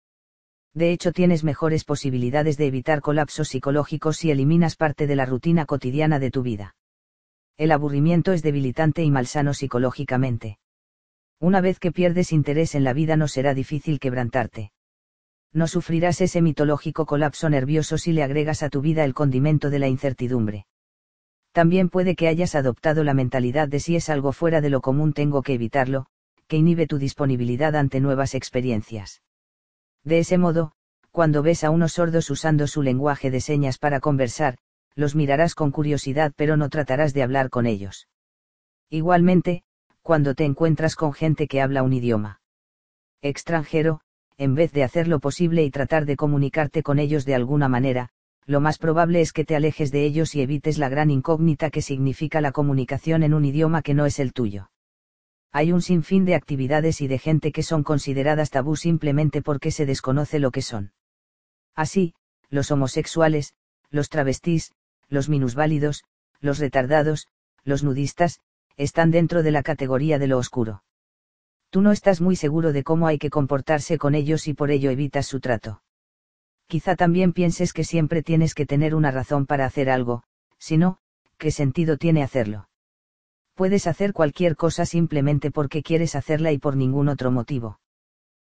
De 0.73 0.93
hecho, 0.93 1.11
tienes 1.11 1.43
mejores 1.43 1.83
posibilidades 1.83 2.55
de 2.55 2.67
evitar 2.67 3.01
colapsos 3.01 3.49
psicológicos 3.49 4.15
si 4.15 4.31
eliminas 4.31 4.77
parte 4.77 5.05
de 5.05 5.17
la 5.17 5.25
rutina 5.25 5.65
cotidiana 5.65 6.19
de 6.19 6.31
tu 6.31 6.41
vida. 6.41 6.77
El 7.57 7.73
aburrimiento 7.73 8.31
es 8.31 8.43
debilitante 8.43 9.03
y 9.03 9.11
malsano 9.11 9.53
psicológicamente. 9.53 10.57
Una 11.41 11.59
vez 11.59 11.79
que 11.79 11.91
pierdes 11.91 12.31
interés 12.31 12.75
en 12.75 12.85
la 12.85 12.93
vida 12.93 13.17
no 13.17 13.27
será 13.27 13.53
difícil 13.53 13.99
quebrantarte. 13.99 14.71
No 15.55 15.67
sufrirás 15.67 16.19
ese 16.19 16.41
mitológico 16.41 17.05
colapso 17.05 17.49
nervioso 17.49 17.97
si 17.97 18.11
le 18.11 18.23
agregas 18.23 18.61
a 18.61 18.69
tu 18.69 18.81
vida 18.81 19.05
el 19.05 19.13
condimento 19.13 19.69
de 19.69 19.79
la 19.79 19.87
incertidumbre. 19.87 20.65
También 21.53 21.87
puede 21.87 22.17
que 22.17 22.27
hayas 22.27 22.55
adoptado 22.55 23.05
la 23.05 23.13
mentalidad 23.13 23.69
de 23.69 23.79
si 23.79 23.95
es 23.95 24.09
algo 24.09 24.33
fuera 24.33 24.59
de 24.59 24.69
lo 24.69 24.81
común 24.81 25.13
tengo 25.13 25.41
que 25.43 25.53
evitarlo, 25.53 26.07
que 26.47 26.57
inhibe 26.57 26.87
tu 26.87 26.97
disponibilidad 26.97 27.73
ante 27.77 28.01
nuevas 28.01 28.35
experiencias. 28.35 29.21
De 30.03 30.19
ese 30.19 30.37
modo, 30.37 30.73
cuando 31.11 31.41
ves 31.41 31.63
a 31.63 31.69
unos 31.69 31.93
sordos 31.93 32.29
usando 32.29 32.67
su 32.67 32.83
lenguaje 32.83 33.31
de 33.31 33.39
señas 33.39 33.77
para 33.77 34.01
conversar, 34.01 34.57
los 34.93 35.15
mirarás 35.15 35.55
con 35.55 35.71
curiosidad 35.71 36.33
pero 36.35 36.57
no 36.57 36.67
tratarás 36.67 37.13
de 37.13 37.23
hablar 37.23 37.49
con 37.49 37.65
ellos. 37.65 38.09
Igualmente, 38.89 39.63
cuando 40.01 40.35
te 40.35 40.43
encuentras 40.43 40.97
con 40.97 41.13
gente 41.13 41.47
que 41.47 41.61
habla 41.61 41.81
un 41.81 41.93
idioma 41.93 42.41
extranjero, 43.21 44.01
en 44.37 44.55
vez 44.55 44.71
de 44.71 44.83
hacer 44.83 45.07
lo 45.07 45.19
posible 45.19 45.63
y 45.63 45.71
tratar 45.71 46.05
de 46.05 46.15
comunicarte 46.15 46.83
con 46.83 46.99
ellos 46.99 47.25
de 47.25 47.35
alguna 47.35 47.67
manera, 47.69 48.09
lo 48.45 48.59
más 48.59 48.77
probable 48.77 49.21
es 49.21 49.33
que 49.33 49.45
te 49.45 49.55
alejes 49.55 49.91
de 49.91 50.05
ellos 50.05 50.35
y 50.35 50.41
evites 50.41 50.77
la 50.77 50.89
gran 50.89 51.09
incógnita 51.09 51.69
que 51.69 51.81
significa 51.81 52.41
la 52.41 52.51
comunicación 52.51 53.23
en 53.23 53.33
un 53.33 53.45
idioma 53.45 53.81
que 53.81 53.93
no 53.93 54.05
es 54.05 54.19
el 54.19 54.33
tuyo. 54.33 54.69
Hay 55.51 55.71
un 55.71 55.81
sinfín 55.81 56.25
de 56.25 56.35
actividades 56.35 57.01
y 57.01 57.07
de 57.07 57.17
gente 57.17 57.51
que 57.51 57.63
son 57.63 57.83
consideradas 57.83 58.51
tabú 58.51 58.75
simplemente 58.75 59.41
porque 59.41 59.71
se 59.71 59.85
desconoce 59.85 60.39
lo 60.39 60.51
que 60.51 60.61
son. 60.61 60.91
Así, 61.75 62.13
los 62.49 62.71
homosexuales, 62.71 63.53
los 63.89 64.09
travestís, 64.09 64.73
los 65.07 65.29
minusválidos, 65.29 66.03
los 66.41 66.59
retardados, 66.59 67.27
los 67.63 67.83
nudistas, 67.83 68.41
están 68.77 69.11
dentro 69.11 69.43
de 69.43 69.51
la 69.51 69.63
categoría 69.63 70.19
de 70.19 70.27
lo 70.27 70.37
oscuro. 70.37 70.83
Tú 71.75 71.81
no 71.81 71.91
estás 71.91 72.21
muy 72.21 72.37
seguro 72.37 72.71
de 72.71 72.85
cómo 72.85 73.05
hay 73.05 73.17
que 73.17 73.29
comportarse 73.29 73.97
con 73.97 74.15
ellos 74.15 74.47
y 74.47 74.53
por 74.53 74.71
ello 74.71 74.91
evitas 74.91 75.25
su 75.25 75.41
trato. 75.41 75.81
Quizá 76.67 76.95
también 76.95 77.33
pienses 77.33 77.73
que 77.73 77.83
siempre 77.83 78.23
tienes 78.23 78.53
que 78.53 78.65
tener 78.65 78.95
una 78.95 79.11
razón 79.11 79.45
para 79.45 79.65
hacer 79.65 79.89
algo, 79.89 80.23
si 80.57 80.77
no, 80.77 80.99
¿qué 81.37 81.51
sentido 81.51 81.97
tiene 81.97 82.23
hacerlo? 82.23 82.69
Puedes 83.55 83.87
hacer 83.87 84.13
cualquier 84.13 84.55
cosa 84.55 84.85
simplemente 84.85 85.51
porque 85.51 85.83
quieres 85.83 86.15
hacerla 86.15 86.53
y 86.53 86.59
por 86.59 86.77
ningún 86.77 87.09
otro 87.09 87.29
motivo. 87.29 87.81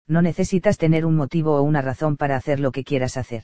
No 0.08 0.24
necesitas 0.24 0.80
tener 0.80 1.06
un 1.06 1.16
motivo 1.16 1.56
o 1.56 1.61
una 1.61 1.83
razón 1.83 2.17
para 2.17 2.35
hacer 2.35 2.59
lo 2.59 2.72
que 2.72 2.83
quieras 2.83 3.17
hacer. 3.17 3.43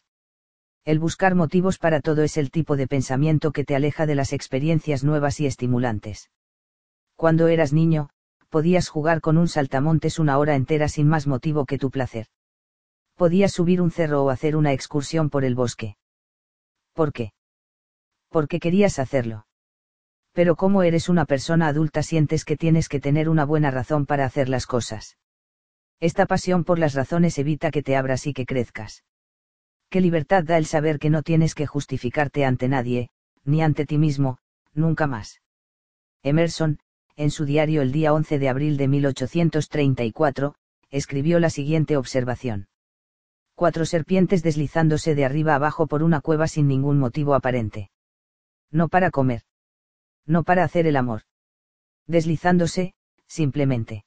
El 0.85 0.97
buscar 0.97 1.35
motivos 1.35 1.77
para 1.77 2.01
todo 2.01 2.23
es 2.23 2.37
el 2.37 2.49
tipo 2.49 2.77
de 2.77 2.87
pensamiento 2.87 3.51
que 3.51 3.63
te 3.63 3.75
aleja 3.75 4.07
de 4.07 4.15
las 4.15 4.33
experiencias 4.33 5.03
nuevas 5.03 5.39
y 5.39 5.45
estimulantes. 5.45 6.31
Cuando 7.15 7.47
eras 7.47 7.73
niño, 7.73 8.09
podías 8.49 8.89
jugar 8.89 9.21
con 9.21 9.37
un 9.37 9.47
saltamontes 9.47 10.19
una 10.19 10.37
hora 10.37 10.55
entera 10.55 10.87
sin 10.87 11.07
más 11.07 11.27
motivo 11.27 11.65
que 11.65 11.77
tu 11.77 11.91
placer. 11.91 12.27
Podías 13.15 13.51
subir 13.51 13.81
un 13.81 13.91
cerro 13.91 14.23
o 14.23 14.29
hacer 14.29 14.55
una 14.55 14.73
excursión 14.73 15.29
por 15.29 15.43
el 15.43 15.55
bosque. 15.55 15.97
¿Por 16.93 17.13
qué? 17.13 17.31
Porque 18.29 18.59
querías 18.59 18.99
hacerlo. 18.99 19.47
Pero 20.33 20.55
como 20.55 20.83
eres 20.83 21.09
una 21.09 21.25
persona 21.25 21.67
adulta 21.67 22.03
sientes 22.03 22.45
que 22.45 22.57
tienes 22.57 22.89
que 22.89 22.99
tener 22.99 23.27
una 23.27 23.43
buena 23.43 23.71
razón 23.71 24.05
para 24.05 24.25
hacer 24.25 24.49
las 24.49 24.67
cosas. 24.67 25.17
Esta 25.99 26.27
pasión 26.27 26.63
por 26.63 26.77
las 26.77 26.93
razones 26.93 27.39
evita 27.39 27.71
que 27.71 27.81
te 27.81 27.95
abras 27.95 28.27
y 28.27 28.33
que 28.33 28.45
crezcas. 28.45 29.03
Qué 29.89 29.99
libertad 29.99 30.43
da 30.43 30.57
el 30.57 30.65
saber 30.65 30.99
que 30.99 31.09
no 31.09 31.23
tienes 31.23 31.55
que 31.55 31.65
justificarte 31.65 32.45
ante 32.45 32.67
nadie, 32.67 33.09
ni 33.45 33.63
ante 33.63 33.85
ti 33.85 33.97
mismo, 33.97 34.37
nunca 34.73 35.07
más. 35.07 35.41
Emerson, 36.21 36.79
en 37.17 37.31
su 37.31 37.45
diario 37.45 37.81
el 37.81 37.91
día 37.91 38.13
11 38.13 38.39
de 38.39 38.47
abril 38.47 38.77
de 38.77 38.87
1834, 38.87 40.55
escribió 40.91 41.39
la 41.39 41.49
siguiente 41.49 41.97
observación. 41.97 42.67
Cuatro 43.55 43.85
serpientes 43.85 44.43
deslizándose 44.43 45.15
de 45.15 45.25
arriba 45.25 45.55
abajo 45.55 45.87
por 45.87 46.03
una 46.03 46.21
cueva 46.21 46.47
sin 46.47 46.67
ningún 46.67 46.99
motivo 46.99 47.33
aparente. 47.33 47.89
No 48.71 48.87
para 48.87 49.09
comer. 49.09 49.41
No 50.27 50.43
para 50.43 50.63
hacer 50.63 50.85
el 50.85 50.95
amor. 50.95 51.23
Deslizándose, 52.05 52.93
simplemente. 53.27 54.05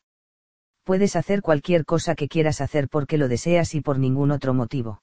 Puedes 0.85 1.17
hacer 1.17 1.43
cualquier 1.43 1.85
cosa 1.85 2.15
que 2.15 2.29
quieras 2.29 2.61
hacer 2.61 2.89
porque 2.89 3.19
lo 3.19 3.27
deseas 3.27 3.75
y 3.75 3.81
por 3.81 3.99
ningún 3.99 4.31
otro 4.31 4.55
motivo. 4.55 5.03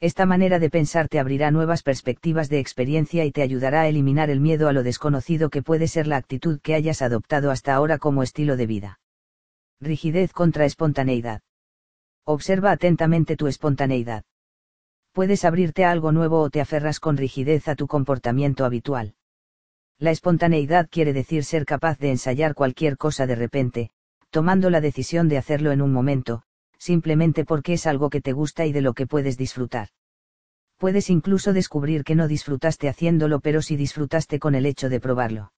Esta 0.00 0.26
manera 0.26 0.58
de 0.58 0.68
pensar 0.68 1.08
te 1.08 1.18
abrirá 1.18 1.50
nuevas 1.50 1.82
perspectivas 1.82 2.50
de 2.50 2.58
experiencia 2.58 3.24
y 3.24 3.32
te 3.32 3.40
ayudará 3.40 3.82
a 3.82 3.88
eliminar 3.88 4.28
el 4.28 4.40
miedo 4.40 4.68
a 4.68 4.72
lo 4.72 4.82
desconocido 4.82 5.48
que 5.48 5.62
puede 5.62 5.88
ser 5.88 6.06
la 6.06 6.18
actitud 6.18 6.60
que 6.60 6.74
hayas 6.74 7.00
adoptado 7.00 7.50
hasta 7.50 7.74
ahora 7.74 7.96
como 7.96 8.22
estilo 8.22 8.56
de 8.58 8.66
vida. 8.66 9.00
Rigidez 9.80 10.32
contra 10.32 10.66
espontaneidad. 10.66 11.40
Observa 12.24 12.72
atentamente 12.72 13.36
tu 13.36 13.46
espontaneidad. 13.46 14.24
Puedes 15.12 15.46
abrirte 15.46 15.86
a 15.86 15.92
algo 15.92 16.12
nuevo 16.12 16.40
o 16.40 16.50
te 16.50 16.60
aferras 16.60 17.00
con 17.00 17.16
rigidez 17.16 17.68
a 17.68 17.74
tu 17.74 17.86
comportamiento 17.86 18.66
habitual. 18.66 19.14
La 19.98 20.10
espontaneidad 20.10 20.88
quiere 20.90 21.14
decir 21.14 21.42
ser 21.44 21.64
capaz 21.64 21.98
de 21.98 22.10
ensayar 22.10 22.54
cualquier 22.54 22.98
cosa 22.98 23.26
de 23.26 23.34
repente, 23.34 23.90
tomando 24.28 24.68
la 24.68 24.82
decisión 24.82 25.28
de 25.28 25.38
hacerlo 25.38 25.72
en 25.72 25.80
un 25.80 25.90
momento, 25.90 26.42
simplemente 26.78 27.44
porque 27.44 27.74
es 27.74 27.86
algo 27.86 28.10
que 28.10 28.20
te 28.20 28.32
gusta 28.32 28.66
y 28.66 28.72
de 28.72 28.80
lo 28.80 28.94
que 28.94 29.06
puedes 29.06 29.36
disfrutar. 29.36 29.88
Puedes 30.76 31.08
incluso 31.08 31.52
descubrir 31.52 32.04
que 32.04 32.14
no 32.14 32.28
disfrutaste 32.28 32.88
haciéndolo 32.88 33.40
pero 33.40 33.62
sí 33.62 33.76
disfrutaste 33.76 34.38
con 34.38 34.54
el 34.54 34.66
hecho 34.66 34.88
de 34.88 35.00
probarlo. 35.00 35.52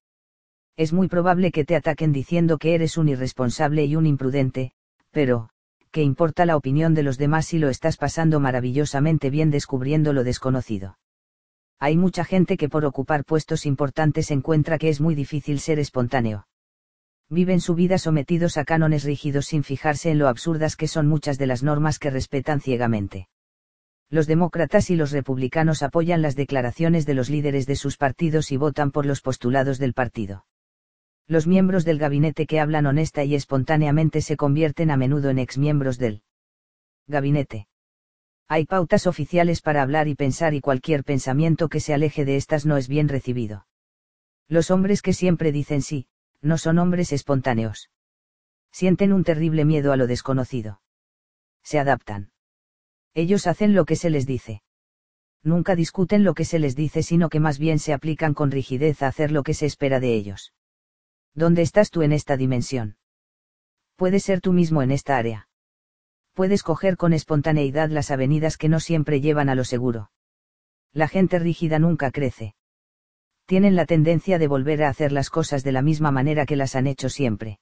Es 0.77 0.93
muy 0.93 1.09
probable 1.09 1.51
que 1.51 1.65
te 1.65 1.75
ataquen 1.75 2.13
diciendo 2.13 2.59
que 2.59 2.75
eres 2.75 2.97
un 2.97 3.09
irresponsable 3.09 3.85
y 3.85 3.97
un 3.97 4.07
imprudente, 4.07 4.71
pero, 5.11 5.49
¿qué 5.91 6.03
importa 6.03 6.47
la 6.47 6.57
opinión 6.57 6.95
de 6.95 7.03
los 7.03 7.19
demás 7.19 7.47
si 7.47 7.59
lo 7.59 7.69
estás 7.69 7.97
pasando 7.97 8.39
maravillosamente 8.39 9.31
bien 9.31 9.51
descubriendo 9.51 10.13
lo 10.13 10.23
desconocido? 10.23 10.99
Hay 11.81 11.97
mucha 11.97 12.25
gente 12.25 12.57
que 12.57 12.69
por 12.69 12.85
ocupar 12.85 13.25
puestos 13.25 13.67
importantes 13.67 14.31
encuentra 14.31 14.79
que 14.79 14.89
es 14.89 15.01
muy 15.01 15.15
difícil 15.15 15.59
ser 15.59 15.79
espontáneo 15.79 16.47
viven 17.31 17.61
su 17.61 17.75
vida 17.75 17.99
sometidos 17.99 18.57
a 18.57 18.65
cánones 18.65 19.05
rígidos 19.05 19.47
sin 19.47 19.63
fijarse 19.63 20.11
en 20.11 20.19
lo 20.19 20.29
absurdas 20.29 20.77
que 20.77 20.89
son 20.89 21.07
muchas 21.07 21.39
de 21.39 21.47
las 21.47 21.63
normas 21.63 21.99
que 21.99 22.11
respetan 22.11 22.61
ciegamente. 22.61 23.29
Los 24.11 24.27
demócratas 24.27 24.89
y 24.89 24.97
los 24.97 25.11
republicanos 25.11 25.83
apoyan 25.83 26.23
las 26.23 26.35
declaraciones 26.35 27.05
de 27.05 27.15
los 27.15 27.29
líderes 27.29 27.67
de 27.67 27.77
sus 27.77 27.99
partidos 27.99 28.51
y 28.53 28.57
votan 28.57 28.91
por 28.91 29.05
los 29.05 29.21
postulados 29.21 29.79
del 29.79 29.93
partido. 29.93 30.47
Los 31.27 31.47
miembros 31.47 31.85
del 31.85 31.99
gabinete 31.99 32.47
que 32.47 32.59
hablan 32.59 32.87
honesta 32.87 33.23
y 33.25 33.35
espontáneamente 33.35 34.23
se 34.23 34.39
convierten 34.39 34.91
a 34.91 34.97
menudo 34.97 35.29
en 35.29 35.39
exmiembros 35.39 35.99
del 35.99 36.23
gabinete. 37.07 37.69
Hay 38.49 38.65
pautas 38.65 39.07
oficiales 39.07 39.61
para 39.61 39.83
hablar 39.83 40.09
y 40.09 40.15
pensar 40.15 40.55
y 40.55 40.63
cualquier 40.63 41.05
pensamiento 41.05 41.69
que 41.69 41.81
se 41.81 41.93
aleje 41.93 42.25
de 42.25 42.37
estas 42.37 42.65
no 42.65 42.79
es 42.79 42.89
bien 42.89 43.09
recibido. 43.09 43.67
Los 44.49 44.71
hombres 44.71 45.03
que 45.03 45.13
siempre 45.13 45.53
dicen 45.53 45.83
sí, 45.83 46.07
no 46.41 46.59
son 46.59 46.79
hombres 46.79 47.13
espontáneos. 47.13 47.91
Sienten 48.71 49.13
un 49.13 49.25
terrible 49.25 49.65
miedo 49.65 49.93
a 49.93 49.97
lo 49.97 50.07
desconocido. 50.07 50.81
Se 51.63 51.79
adaptan. 51.79 52.33
Ellos 53.15 53.47
hacen 53.47 53.75
lo 53.75 53.85
que 53.85 53.97
se 53.97 54.11
les 54.11 54.27
dice. 54.27 54.63
Nunca 55.43 55.75
discuten 55.77 56.25
lo 56.25 56.35
que 56.35 56.45
se 56.45 56.59
les 56.59 56.77
dice, 56.77 57.03
sino 57.03 57.29
que 57.29 57.41
más 57.41 57.59
bien 57.59 57.79
se 57.79 57.93
aplican 57.93 58.35
con 58.35 58.51
rigidez 58.51 59.03
a 59.03 59.09
hacer 59.09 59.33
lo 59.33 59.43
que 59.43 59.55
se 59.55 59.67
espera 59.67 60.01
de 60.01 60.15
ellos. 60.15 60.53
¿Dónde 61.35 61.63
estás 61.63 61.91
tú 61.91 62.03
en 62.03 62.13
esta 62.13 62.37
dimensión? 62.37 62.97
Puedes 63.97 64.25
ser 64.25 64.41
tú 64.41 64.53
mismo 64.53 64.83
en 64.83 64.91
esta 64.91 65.17
área. 65.17 65.49
Puedes 66.35 66.63
coger 66.63 66.97
con 66.97 67.13
espontaneidad 67.13 67.89
las 67.91 68.11
avenidas 68.11 68.57
que 68.57 68.69
no 68.69 68.81
siempre 68.81 69.21
llevan 69.21 69.49
a 69.49 69.55
lo 69.55 69.65
seguro. 69.65 70.11
La 70.93 71.09
gente 71.09 71.39
rígida 71.39 71.79
nunca 71.79 72.11
crece 72.11 72.55
tienen 73.49 73.77
la 73.77 73.87
tendencia 73.87 74.39
de 74.39 74.47
volver 74.47 74.83
a 74.83 74.91
hacer 74.91 75.11
las 75.11 75.31
cosas 75.31 75.65
de 75.65 75.73
la 75.73 75.81
misma 75.81 76.11
manera 76.11 76.45
que 76.45 76.55
las 76.55 76.77
han 76.77 76.87
hecho 76.87 77.09
siempre. 77.09 77.61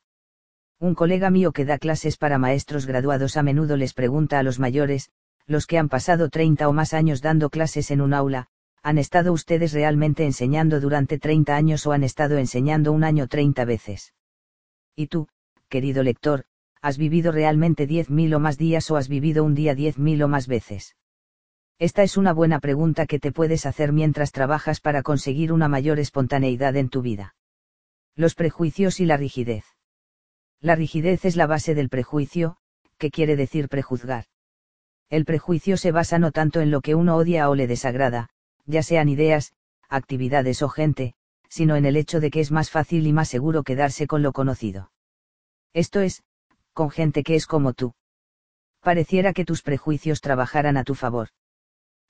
Un 0.80 0.96
colega 0.96 1.30
mío 1.30 1.52
que 1.52 1.64
da 1.64 1.78
clases 1.78 2.16
para 2.16 2.38
maestros 2.38 2.86
graduados 2.86 3.36
a 3.36 3.44
menudo 3.44 3.76
les 3.76 3.94
pregunta 3.94 4.40
a 4.40 4.42
los 4.42 4.58
mayores, 4.58 5.10
los 5.46 5.64
que 5.68 5.78
han 5.78 5.88
pasado 5.88 6.28
30 6.28 6.68
o 6.68 6.72
más 6.72 6.92
años 6.92 7.22
dando 7.22 7.50
clases 7.50 7.92
en 7.92 8.00
un 8.00 8.14
aula, 8.14 8.48
¿han 8.82 8.98
estado 8.98 9.32
ustedes 9.32 9.72
realmente 9.72 10.24
enseñando 10.24 10.80
durante 10.80 11.20
30 11.20 11.54
años 11.54 11.86
o 11.86 11.92
han 11.92 12.02
estado 12.02 12.36
enseñando 12.36 12.90
un 12.90 13.04
año 13.04 13.28
30 13.28 13.64
veces? 13.64 14.12
Y 14.96 15.06
tú, 15.06 15.28
querido 15.68 16.02
lector, 16.02 16.46
¿has 16.82 16.98
vivido 16.98 17.30
realmente 17.30 17.86
10.000 17.86 18.34
o 18.34 18.40
más 18.40 18.58
días 18.58 18.90
o 18.90 18.96
has 18.96 19.08
vivido 19.08 19.44
un 19.44 19.54
día 19.54 19.76
10.000 19.76 20.24
o 20.24 20.26
más 20.26 20.48
veces? 20.48 20.96
Esta 21.78 22.02
es 22.02 22.16
una 22.16 22.32
buena 22.32 22.58
pregunta 22.58 23.04
que 23.04 23.18
te 23.18 23.32
puedes 23.32 23.66
hacer 23.66 23.92
mientras 23.92 24.32
trabajas 24.32 24.80
para 24.80 25.02
conseguir 25.02 25.52
una 25.52 25.68
mayor 25.68 25.98
espontaneidad 25.98 26.74
en 26.76 26.88
tu 26.88 27.02
vida. 27.02 27.34
Los 28.14 28.34
prejuicios 28.34 28.98
y 28.98 29.04
la 29.04 29.18
rigidez. 29.18 29.64
La 30.58 30.74
rigidez 30.74 31.26
es 31.26 31.36
la 31.36 31.46
base 31.46 31.74
del 31.74 31.90
prejuicio, 31.90 32.56
que 32.96 33.10
quiere 33.10 33.36
decir 33.36 33.68
prejuzgar. 33.68 34.24
El 35.10 35.26
prejuicio 35.26 35.76
se 35.76 35.92
basa 35.92 36.18
no 36.18 36.32
tanto 36.32 36.62
en 36.62 36.70
lo 36.70 36.80
que 36.80 36.94
uno 36.94 37.14
odia 37.14 37.50
o 37.50 37.54
le 37.54 37.66
desagrada, 37.66 38.30
ya 38.64 38.82
sean 38.82 39.10
ideas, 39.10 39.52
actividades 39.90 40.62
o 40.62 40.70
gente, 40.70 41.12
sino 41.50 41.76
en 41.76 41.84
el 41.84 41.96
hecho 41.96 42.20
de 42.20 42.30
que 42.30 42.40
es 42.40 42.50
más 42.50 42.70
fácil 42.70 43.06
y 43.06 43.12
más 43.12 43.28
seguro 43.28 43.64
quedarse 43.64 44.06
con 44.06 44.22
lo 44.22 44.32
conocido. 44.32 44.92
Esto 45.74 46.00
es, 46.00 46.22
con 46.72 46.88
gente 46.88 47.22
que 47.22 47.34
es 47.34 47.46
como 47.46 47.74
tú. 47.74 47.94
Pareciera 48.80 49.34
que 49.34 49.44
tus 49.44 49.60
prejuicios 49.60 50.22
trabajaran 50.22 50.78
a 50.78 50.84
tu 50.84 50.94
favor 50.94 51.28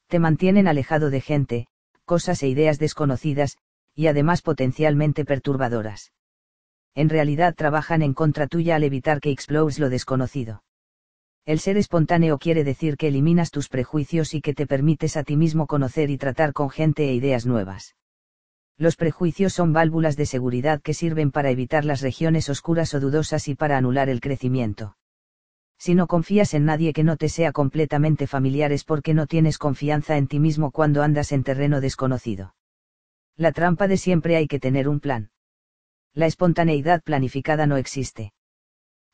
te 0.09 0.19
mantienen 0.19 0.69
alejado 0.69 1.11
de 1.11 1.21
gente, 1.21 1.67
cosas 2.05 2.43
e 2.43 2.49
ideas 2.49 2.79
desconocidas, 2.79 3.57
y 3.95 4.07
además 4.07 4.43
potencialmente 4.43 5.25
perturbadoras. 5.25 6.13
En 6.95 7.09
realidad 7.09 7.55
trabajan 7.55 8.03
en 8.03 8.15
contra 8.15 8.47
tuya 8.47 8.77
al 8.77 8.85
evitar 8.85 9.21
que 9.21 9.31
explores 9.31 9.79
lo 9.79 9.91
desconocido. 9.91 10.63
El 11.45 11.61
ser 11.61 11.77
espontáneo 11.77 12.39
quiere 12.39 12.65
decir 12.65 12.97
que 12.97 13.09
eliminas 13.09 13.51
tus 13.51 13.69
prejuicios 13.69 14.35
y 14.35 14.41
que 14.41 14.55
te 14.55 14.67
permites 14.67 15.17
a 15.17 15.23
ti 15.23 15.37
mismo 15.37 15.67
conocer 15.67 16.11
y 16.11 16.19
tratar 16.19 16.53
con 16.53 16.71
gente 16.71 17.09
e 17.09 17.15
ideas 17.15 17.47
nuevas. 17.47 17.95
Los 18.79 18.97
prejuicios 18.97 19.53
son 19.55 19.73
válvulas 19.73 20.17
de 20.17 20.27
seguridad 20.27 20.83
que 20.83 20.93
sirven 20.93 21.31
para 21.31 21.51
evitar 21.51 21.85
las 21.85 22.01
regiones 22.01 22.49
oscuras 22.49 22.93
o 22.95 23.01
dudosas 23.01 23.49
y 23.49 23.55
para 23.55 23.79
anular 23.79 24.09
el 24.09 24.21
crecimiento. 24.21 24.97
Si 25.79 25.95
no 25.95 26.07
confías 26.07 26.55
en 26.55 26.65
nadie 26.65 26.93
que 26.93 27.05
no 27.05 27.17
te 27.17 27.29
sea 27.29 27.53
completamente 27.53 28.27
familiar 28.27 28.73
es 28.73 28.85
porque 28.85 29.15
no 29.15 29.27
tienes 29.27 29.59
confianza 29.59 30.17
en 30.17 30.27
ti 30.27 30.41
mismo 30.41 30.71
cuando 30.71 31.03
andas 31.03 31.33
en 31.33 31.45
terreno 31.45 31.81
desconocido. 31.81 32.55
La 33.37 33.53
trampa 33.53 33.87
de 33.87 33.99
siempre 33.99 34.37
hay 34.37 34.47
que 34.47 34.59
tener 34.59 34.89
un 34.89 35.01
plan. 35.01 35.31
La 36.15 36.27
espontaneidad 36.27 37.03
planificada 37.03 37.67
no 37.67 37.77
existe. 37.77 38.33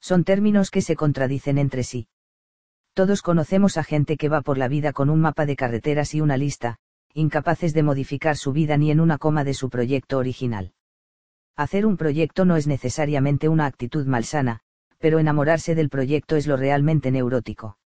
Son 0.00 0.22
términos 0.22 0.70
que 0.70 0.82
se 0.82 0.94
contradicen 0.94 1.58
entre 1.58 1.82
sí. 1.82 2.06
Todos 2.94 3.22
conocemos 3.22 3.76
a 3.76 3.84
gente 3.84 4.16
que 4.16 4.28
va 4.28 4.42
por 4.42 4.58
la 4.58 4.68
vida 4.68 4.92
con 4.92 5.10
un 5.10 5.20
mapa 5.20 5.46
de 5.46 5.56
carreteras 5.56 6.14
y 6.14 6.20
una 6.20 6.36
lista, 6.36 6.78
incapaces 7.14 7.74
de 7.74 7.82
modificar 7.82 8.36
su 8.36 8.52
vida 8.52 8.76
ni 8.76 8.90
en 8.90 9.00
una 9.00 9.18
coma 9.18 9.44
de 9.44 9.54
su 9.54 9.70
proyecto 9.70 10.18
original. 10.18 10.72
Hacer 11.56 11.86
un 11.86 11.96
proyecto 11.96 12.44
no 12.44 12.56
es 12.56 12.66
necesariamente 12.66 13.48
una 13.48 13.66
actitud 13.66 14.06
malsana, 14.06 14.60
pero 15.02 15.18
enamorarse 15.18 15.74
del 15.74 15.88
proyecto 15.88 16.36
es 16.36 16.46
lo 16.46 16.56
realmente 16.56 17.10
neurótico. 17.10 17.76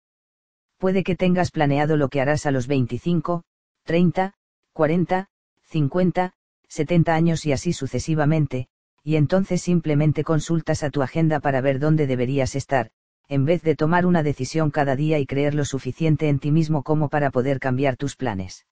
Puede 0.76 1.02
que 1.02 1.16
tengas 1.16 1.50
planeado 1.50 1.96
lo 1.96 2.10
que 2.10 2.20
harás 2.20 2.44
a 2.44 2.50
los 2.50 2.66
25, 2.66 3.42
30, 3.84 4.34
40, 4.74 5.26
50, 5.62 6.34
70 6.68 7.14
años 7.14 7.46
y 7.46 7.52
así 7.52 7.72
sucesivamente, 7.72 8.68
y 9.02 9.16
entonces 9.16 9.62
simplemente 9.62 10.24
consultas 10.24 10.82
a 10.82 10.90
tu 10.90 11.00
agenda 11.00 11.40
para 11.40 11.62
ver 11.62 11.78
dónde 11.78 12.06
deberías 12.06 12.54
estar, 12.54 12.90
en 13.28 13.46
vez 13.46 13.62
de 13.62 13.76
tomar 13.76 14.04
una 14.04 14.22
decisión 14.22 14.70
cada 14.70 14.94
día 14.94 15.18
y 15.18 15.24
creer 15.24 15.54
lo 15.54 15.64
suficiente 15.64 16.28
en 16.28 16.38
ti 16.38 16.52
mismo 16.52 16.82
como 16.82 17.08
para 17.08 17.30
poder 17.30 17.60
cambiar 17.60 17.96
tus 17.96 18.14
planes. 18.14 18.66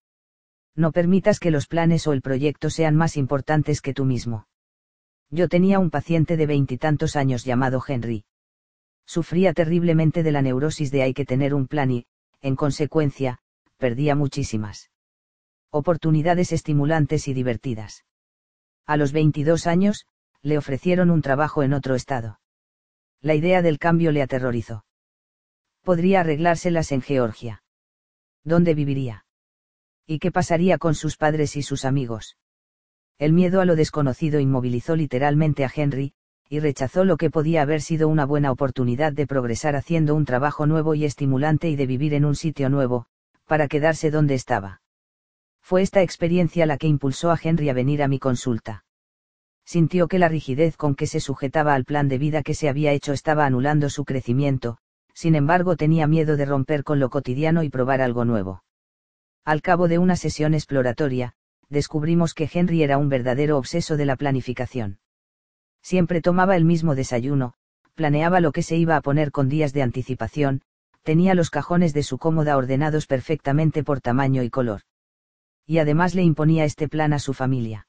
No 0.77 0.93
permitas 0.93 1.41
que 1.41 1.51
los 1.51 1.67
planes 1.67 2.07
o 2.07 2.13
el 2.13 2.21
proyecto 2.21 2.69
sean 2.69 2.95
más 2.95 3.17
importantes 3.17 3.81
que 3.81 3.95
tú 3.95 4.05
mismo. 4.05 4.49
Yo 5.31 5.49
tenía 5.49 5.79
un 5.79 5.89
paciente 5.89 6.37
de 6.37 6.45
veintitantos 6.45 7.17
años 7.17 7.45
llamado 7.45 7.83
Henry. 7.89 8.27
Sufría 9.07 9.53
terriblemente 9.53 10.23
de 10.23 10.33
la 10.33 10.43
neurosis 10.43 10.91
de 10.91 11.03
hay 11.03 11.15
que 11.15 11.25
tener 11.25 11.55
un 11.55 11.67
plan 11.67 11.91
y, 11.91 12.07
en 12.41 12.57
consecuencia, 12.57 13.39
perdía 13.77 14.15
muchísimas 14.15 14.91
oportunidades 15.71 16.53
estimulantes 16.53 17.27
y 17.27 17.35
divertidas. 17.35 18.05
A 18.87 18.97
los 18.97 19.13
22 19.13 19.67
años, 19.67 20.07
le 20.41 20.57
ofrecieron 20.57 21.11
un 21.11 21.21
trabajo 21.21 21.63
en 21.65 21.73
otro 21.73 21.97
estado. 21.97 22.39
La 23.21 23.35
idea 23.35 23.61
del 23.61 23.79
cambio 23.79 24.13
le 24.13 24.23
aterrorizó. 24.23 24.85
Podría 25.83 26.21
arreglárselas 26.21 26.93
en 26.93 27.03
Georgia. 27.03 27.63
¿Dónde 28.45 28.75
viviría? 28.75 29.27
¿Y 30.07 30.19
qué 30.19 30.31
pasaría 30.31 30.79
con 30.79 30.95
sus 30.95 31.17
padres 31.17 31.57
y 31.57 31.63
sus 31.63 31.85
amigos? 31.85 32.37
El 33.19 33.33
miedo 33.33 33.61
a 33.61 33.65
lo 33.65 33.75
desconocido 33.75 34.39
inmovilizó 34.39 34.97
literalmente 34.97 35.65
a 35.65 35.73
Henry, 35.75 36.15
y 36.49 36.61
rechazó 36.61 37.05
lo 37.05 37.17
que 37.17 37.31
podía 37.31 37.63
haber 37.63 37.81
sido 37.81 38.09
una 38.09 38.27
buena 38.27 38.53
oportunidad 38.53 39.13
de 39.13 39.27
progresar 39.27 39.77
haciendo 39.77 40.15
un 40.15 40.25
trabajo 40.25 40.67
nuevo 40.67 40.95
y 40.95 41.05
estimulante 41.05 41.69
y 41.69 41.77
de 41.77 41.87
vivir 41.87 42.15
en 42.15 42.25
un 42.25 42.37
sitio 42.37 42.69
nuevo, 42.69 43.07
para 43.47 43.69
quedarse 43.69 44.11
donde 44.11 44.35
estaba. 44.35 44.83
Fue 45.61 45.83
esta 45.83 46.03
experiencia 46.03 46.67
la 46.67 46.77
que 46.77 46.87
impulsó 46.87 47.31
a 47.31 47.39
Henry 47.43 47.71
a 47.71 47.73
venir 47.73 48.03
a 48.03 48.09
mi 48.09 48.19
consulta. 48.19 48.85
Sintió 49.65 50.09
que 50.09 50.19
la 50.19 50.29
rigidez 50.29 50.77
con 50.77 50.95
que 50.95 51.07
se 51.07 51.21
sujetaba 51.21 51.75
al 51.75 51.85
plan 51.85 52.09
de 52.09 52.19
vida 52.19 52.43
que 52.43 52.55
se 52.55 52.69
había 52.69 52.93
hecho 52.93 53.15
estaba 53.15 53.47
anulando 53.47 53.89
su 53.89 54.05
crecimiento, 54.05 54.77
sin 55.15 55.35
embargo 55.35 55.77
tenía 55.77 56.07
miedo 56.07 56.37
de 56.37 56.45
romper 56.45 56.85
con 56.85 57.01
lo 57.01 57.09
cotidiano 57.09 57.63
y 57.63 57.71
probar 57.71 58.03
algo 58.03 58.27
nuevo. 58.27 58.63
Al 59.45 59.63
cabo 59.63 59.89
de 59.89 59.99
una 59.99 60.17
sesión 60.17 60.53
exploratoria, 60.53 61.35
descubrimos 61.71 62.35
que 62.35 62.51
Henry 62.53 62.83
era 62.83 62.99
un 62.99 63.09
verdadero 63.09 63.57
obseso 63.57 63.97
de 63.97 64.05
la 64.05 64.17
planificación. 64.17 64.99
Siempre 65.85 66.21
tomaba 66.21 66.57
el 66.57 66.65
mismo 66.65 66.97
desayuno, 66.97 67.55
planeaba 67.95 68.41
lo 68.41 68.51
que 68.51 68.65
se 68.65 68.77
iba 68.77 68.97
a 68.97 69.03
poner 69.03 69.31
con 69.31 69.49
días 69.49 69.73
de 69.73 69.83
anticipación, 69.83 70.63
tenía 71.05 71.35
los 71.35 71.51
cajones 71.51 71.95
de 71.95 72.03
su 72.03 72.19
cómoda 72.19 72.57
ordenados 72.57 73.07
perfectamente 73.07 73.85
por 73.85 74.01
tamaño 74.01 74.43
y 74.43 74.51
color 74.51 74.81
y 75.67 75.79
además 75.79 76.15
le 76.15 76.23
imponía 76.23 76.65
este 76.65 76.89
plan 76.89 77.13
a 77.13 77.19
su 77.19 77.33
familia. 77.33 77.87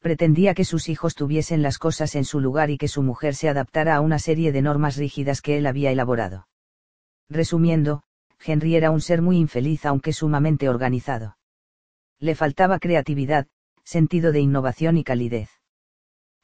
Pretendía 0.00 0.54
que 0.54 0.64
sus 0.64 0.88
hijos 0.88 1.14
tuviesen 1.14 1.62
las 1.62 1.78
cosas 1.78 2.14
en 2.16 2.24
su 2.24 2.40
lugar 2.40 2.70
y 2.70 2.78
que 2.78 2.88
su 2.88 3.02
mujer 3.02 3.34
se 3.34 3.48
adaptara 3.48 3.94
a 3.96 4.00
una 4.00 4.18
serie 4.18 4.52
de 4.52 4.62
normas 4.62 4.96
rígidas 4.96 5.40
que 5.40 5.56
él 5.58 5.66
había 5.66 5.92
elaborado. 5.92 6.48
Resumiendo, 7.30 8.02
Henry 8.44 8.74
era 8.74 8.90
un 8.90 9.00
ser 9.00 9.22
muy 9.22 9.38
infeliz 9.38 9.86
aunque 9.86 10.12
sumamente 10.12 10.68
organizado. 10.68 11.38
Le 12.18 12.34
faltaba 12.34 12.78
creatividad, 12.78 13.46
sentido 13.84 14.32
de 14.32 14.40
innovación 14.40 14.96
y 14.96 15.04
calidez. 15.04 15.61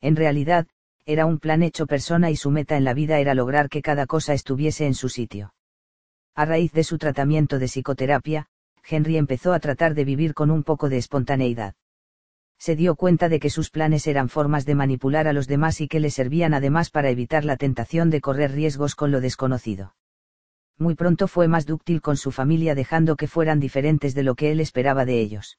En 0.00 0.16
realidad, 0.16 0.66
era 1.06 1.26
un 1.26 1.38
plan 1.38 1.62
hecho 1.62 1.86
persona 1.86 2.30
y 2.30 2.36
su 2.36 2.50
meta 2.50 2.76
en 2.76 2.84
la 2.84 2.94
vida 2.94 3.18
era 3.18 3.34
lograr 3.34 3.68
que 3.68 3.82
cada 3.82 4.06
cosa 4.06 4.34
estuviese 4.34 4.86
en 4.86 4.94
su 4.94 5.08
sitio. 5.08 5.54
A 6.34 6.44
raíz 6.44 6.72
de 6.72 6.84
su 6.84 6.98
tratamiento 6.98 7.58
de 7.58 7.66
psicoterapia, 7.66 8.46
Henry 8.86 9.16
empezó 9.16 9.52
a 9.52 9.60
tratar 9.60 9.94
de 9.94 10.04
vivir 10.04 10.34
con 10.34 10.50
un 10.50 10.62
poco 10.62 10.88
de 10.88 10.98
espontaneidad. 10.98 11.74
Se 12.58 12.76
dio 12.76 12.96
cuenta 12.96 13.28
de 13.28 13.40
que 13.40 13.50
sus 13.50 13.70
planes 13.70 14.06
eran 14.06 14.28
formas 14.28 14.66
de 14.66 14.74
manipular 14.74 15.28
a 15.28 15.32
los 15.32 15.46
demás 15.46 15.80
y 15.80 15.88
que 15.88 16.00
le 16.00 16.10
servían 16.10 16.54
además 16.54 16.90
para 16.90 17.10
evitar 17.10 17.44
la 17.44 17.56
tentación 17.56 18.10
de 18.10 18.20
correr 18.20 18.52
riesgos 18.52 18.94
con 18.94 19.10
lo 19.10 19.20
desconocido. 19.20 19.94
Muy 20.76 20.94
pronto 20.94 21.28
fue 21.28 21.48
más 21.48 21.66
dúctil 21.66 22.00
con 22.00 22.16
su 22.16 22.30
familia 22.30 22.74
dejando 22.74 23.16
que 23.16 23.28
fueran 23.28 23.60
diferentes 23.60 24.14
de 24.14 24.22
lo 24.22 24.34
que 24.34 24.50
él 24.52 24.60
esperaba 24.60 25.04
de 25.04 25.20
ellos. 25.20 25.58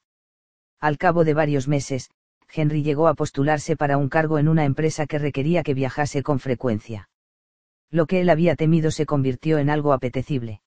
Al 0.80 0.98
cabo 0.98 1.24
de 1.24 1.34
varios 1.34 1.68
meses, 1.68 2.10
Henry 2.52 2.84
llegó 2.84 3.08
a 3.08 3.14
postularse 3.14 3.76
para 3.76 3.98
un 3.98 4.10
cargo 4.10 4.40
en 4.40 4.48
una 4.48 4.66
empresa 4.66 5.06
que 5.06 5.20
requería 5.20 5.64
que 5.64 5.74
viajase 5.74 6.24
con 6.24 6.40
frecuencia. 6.40 7.10
Lo 7.92 8.06
que 8.06 8.22
él 8.22 8.30
había 8.30 8.56
temido 8.56 8.92
se 8.92 9.06
convirtió 9.06 9.58
en 9.58 9.70
algo 9.70 9.94
apetecible. 9.94 10.62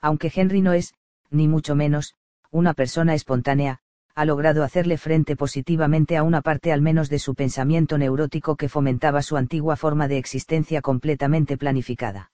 Aunque 0.00 0.32
Henry 0.34 0.60
no 0.60 0.72
es, 0.72 0.94
ni 1.30 1.48
mucho 1.48 1.74
menos, 1.74 2.14
una 2.50 2.74
persona 2.74 3.14
espontánea, 3.14 3.80
ha 4.14 4.24
logrado 4.24 4.64
hacerle 4.64 4.98
frente 4.98 5.36
positivamente 5.36 6.16
a 6.16 6.22
una 6.22 6.42
parte 6.42 6.72
al 6.72 6.82
menos 6.82 7.08
de 7.08 7.18
su 7.18 7.34
pensamiento 7.34 7.98
neurótico 7.98 8.56
que 8.56 8.68
fomentaba 8.68 9.22
su 9.22 9.36
antigua 9.36 9.76
forma 9.76 10.08
de 10.08 10.18
existencia 10.18 10.80
completamente 10.80 11.56
planificada. 11.56 12.32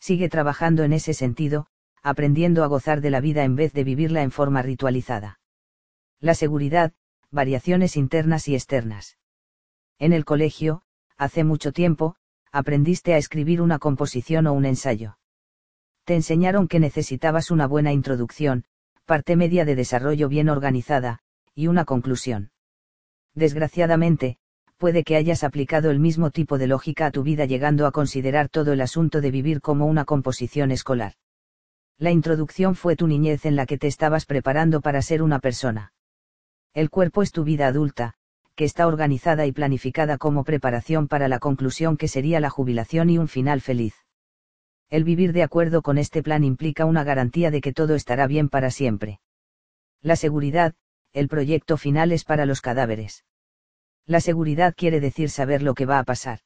Sigue 0.00 0.28
trabajando 0.28 0.82
en 0.82 0.92
ese 0.92 1.14
sentido, 1.14 1.68
aprendiendo 2.02 2.64
a 2.64 2.66
gozar 2.66 3.00
de 3.00 3.10
la 3.10 3.20
vida 3.20 3.44
en 3.44 3.54
vez 3.54 3.72
de 3.72 3.84
vivirla 3.84 4.22
en 4.22 4.30
forma 4.30 4.62
ritualizada. 4.62 5.38
La 6.20 6.34
seguridad, 6.34 6.92
variaciones 7.30 7.96
internas 7.96 8.48
y 8.48 8.54
externas. 8.54 9.18
En 9.98 10.12
el 10.12 10.24
colegio, 10.24 10.82
hace 11.16 11.44
mucho 11.44 11.72
tiempo, 11.72 12.16
aprendiste 12.52 13.14
a 13.14 13.18
escribir 13.18 13.60
una 13.60 13.78
composición 13.78 14.46
o 14.46 14.52
un 14.52 14.64
ensayo 14.64 15.16
te 16.06 16.14
enseñaron 16.14 16.68
que 16.68 16.78
necesitabas 16.78 17.50
una 17.50 17.66
buena 17.66 17.92
introducción, 17.92 18.64
parte 19.06 19.34
media 19.34 19.64
de 19.64 19.74
desarrollo 19.74 20.28
bien 20.28 20.48
organizada, 20.48 21.18
y 21.52 21.66
una 21.66 21.84
conclusión. 21.84 22.52
Desgraciadamente, 23.34 24.38
puede 24.76 25.02
que 25.02 25.16
hayas 25.16 25.42
aplicado 25.42 25.90
el 25.90 25.98
mismo 25.98 26.30
tipo 26.30 26.58
de 26.58 26.68
lógica 26.68 27.06
a 27.06 27.10
tu 27.10 27.24
vida 27.24 27.44
llegando 27.44 27.86
a 27.86 27.90
considerar 27.90 28.48
todo 28.48 28.72
el 28.72 28.82
asunto 28.82 29.20
de 29.20 29.32
vivir 29.32 29.60
como 29.60 29.86
una 29.86 30.04
composición 30.04 30.70
escolar. 30.70 31.14
La 31.98 32.12
introducción 32.12 32.76
fue 32.76 32.94
tu 32.94 33.08
niñez 33.08 33.44
en 33.44 33.56
la 33.56 33.66
que 33.66 33.76
te 33.76 33.88
estabas 33.88 34.26
preparando 34.26 34.80
para 34.80 35.02
ser 35.02 35.22
una 35.22 35.40
persona. 35.40 35.92
El 36.76 36.90
cuerpo 36.90 37.22
es 37.22 37.32
tu 37.32 37.42
vida 37.42 37.68
adulta, 37.68 38.12
que 38.54 38.66
está 38.66 38.86
organizada 38.86 39.46
y 39.46 39.52
planificada 39.52 40.18
como 40.18 40.44
preparación 40.44 41.08
para 41.08 41.26
la 41.26 41.38
conclusión 41.38 41.96
que 41.96 42.06
sería 42.06 42.38
la 42.38 42.50
jubilación 42.50 43.08
y 43.08 43.16
un 43.16 43.28
final 43.28 43.62
feliz. 43.62 43.94
El 44.90 45.02
vivir 45.02 45.32
de 45.32 45.42
acuerdo 45.42 45.80
con 45.80 45.96
este 45.96 46.22
plan 46.22 46.44
implica 46.44 46.84
una 46.84 47.02
garantía 47.02 47.50
de 47.50 47.62
que 47.62 47.72
todo 47.72 47.94
estará 47.94 48.26
bien 48.26 48.50
para 48.50 48.70
siempre. 48.70 49.20
La 50.02 50.16
seguridad, 50.16 50.74
el 51.14 51.28
proyecto 51.28 51.78
final 51.78 52.12
es 52.12 52.24
para 52.24 52.44
los 52.44 52.60
cadáveres. 52.60 53.24
La 54.04 54.20
seguridad 54.20 54.74
quiere 54.76 55.00
decir 55.00 55.30
saber 55.30 55.62
lo 55.62 55.72
que 55.72 55.86
va 55.86 55.98
a 55.98 56.04
pasar. 56.04 56.40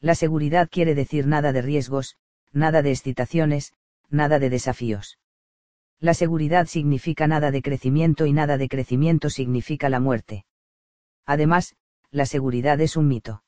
La 0.00 0.14
seguridad 0.14 0.70
quiere 0.70 0.94
decir 0.94 1.26
nada 1.26 1.52
de 1.52 1.60
riesgos, 1.60 2.16
nada 2.52 2.80
de 2.80 2.92
excitaciones, 2.92 3.74
nada 4.08 4.38
de 4.38 4.48
desafíos. 4.48 5.18
La 6.02 6.14
seguridad 6.14 6.66
significa 6.66 7.28
nada 7.28 7.52
de 7.52 7.62
crecimiento 7.62 8.26
y 8.26 8.32
nada 8.32 8.58
de 8.58 8.68
crecimiento 8.68 9.30
significa 9.30 9.88
la 9.88 10.00
muerte. 10.00 10.44
Además, 11.26 11.76
la 12.10 12.26
seguridad 12.26 12.80
es 12.80 12.96
un 12.96 13.06
mito. 13.06 13.44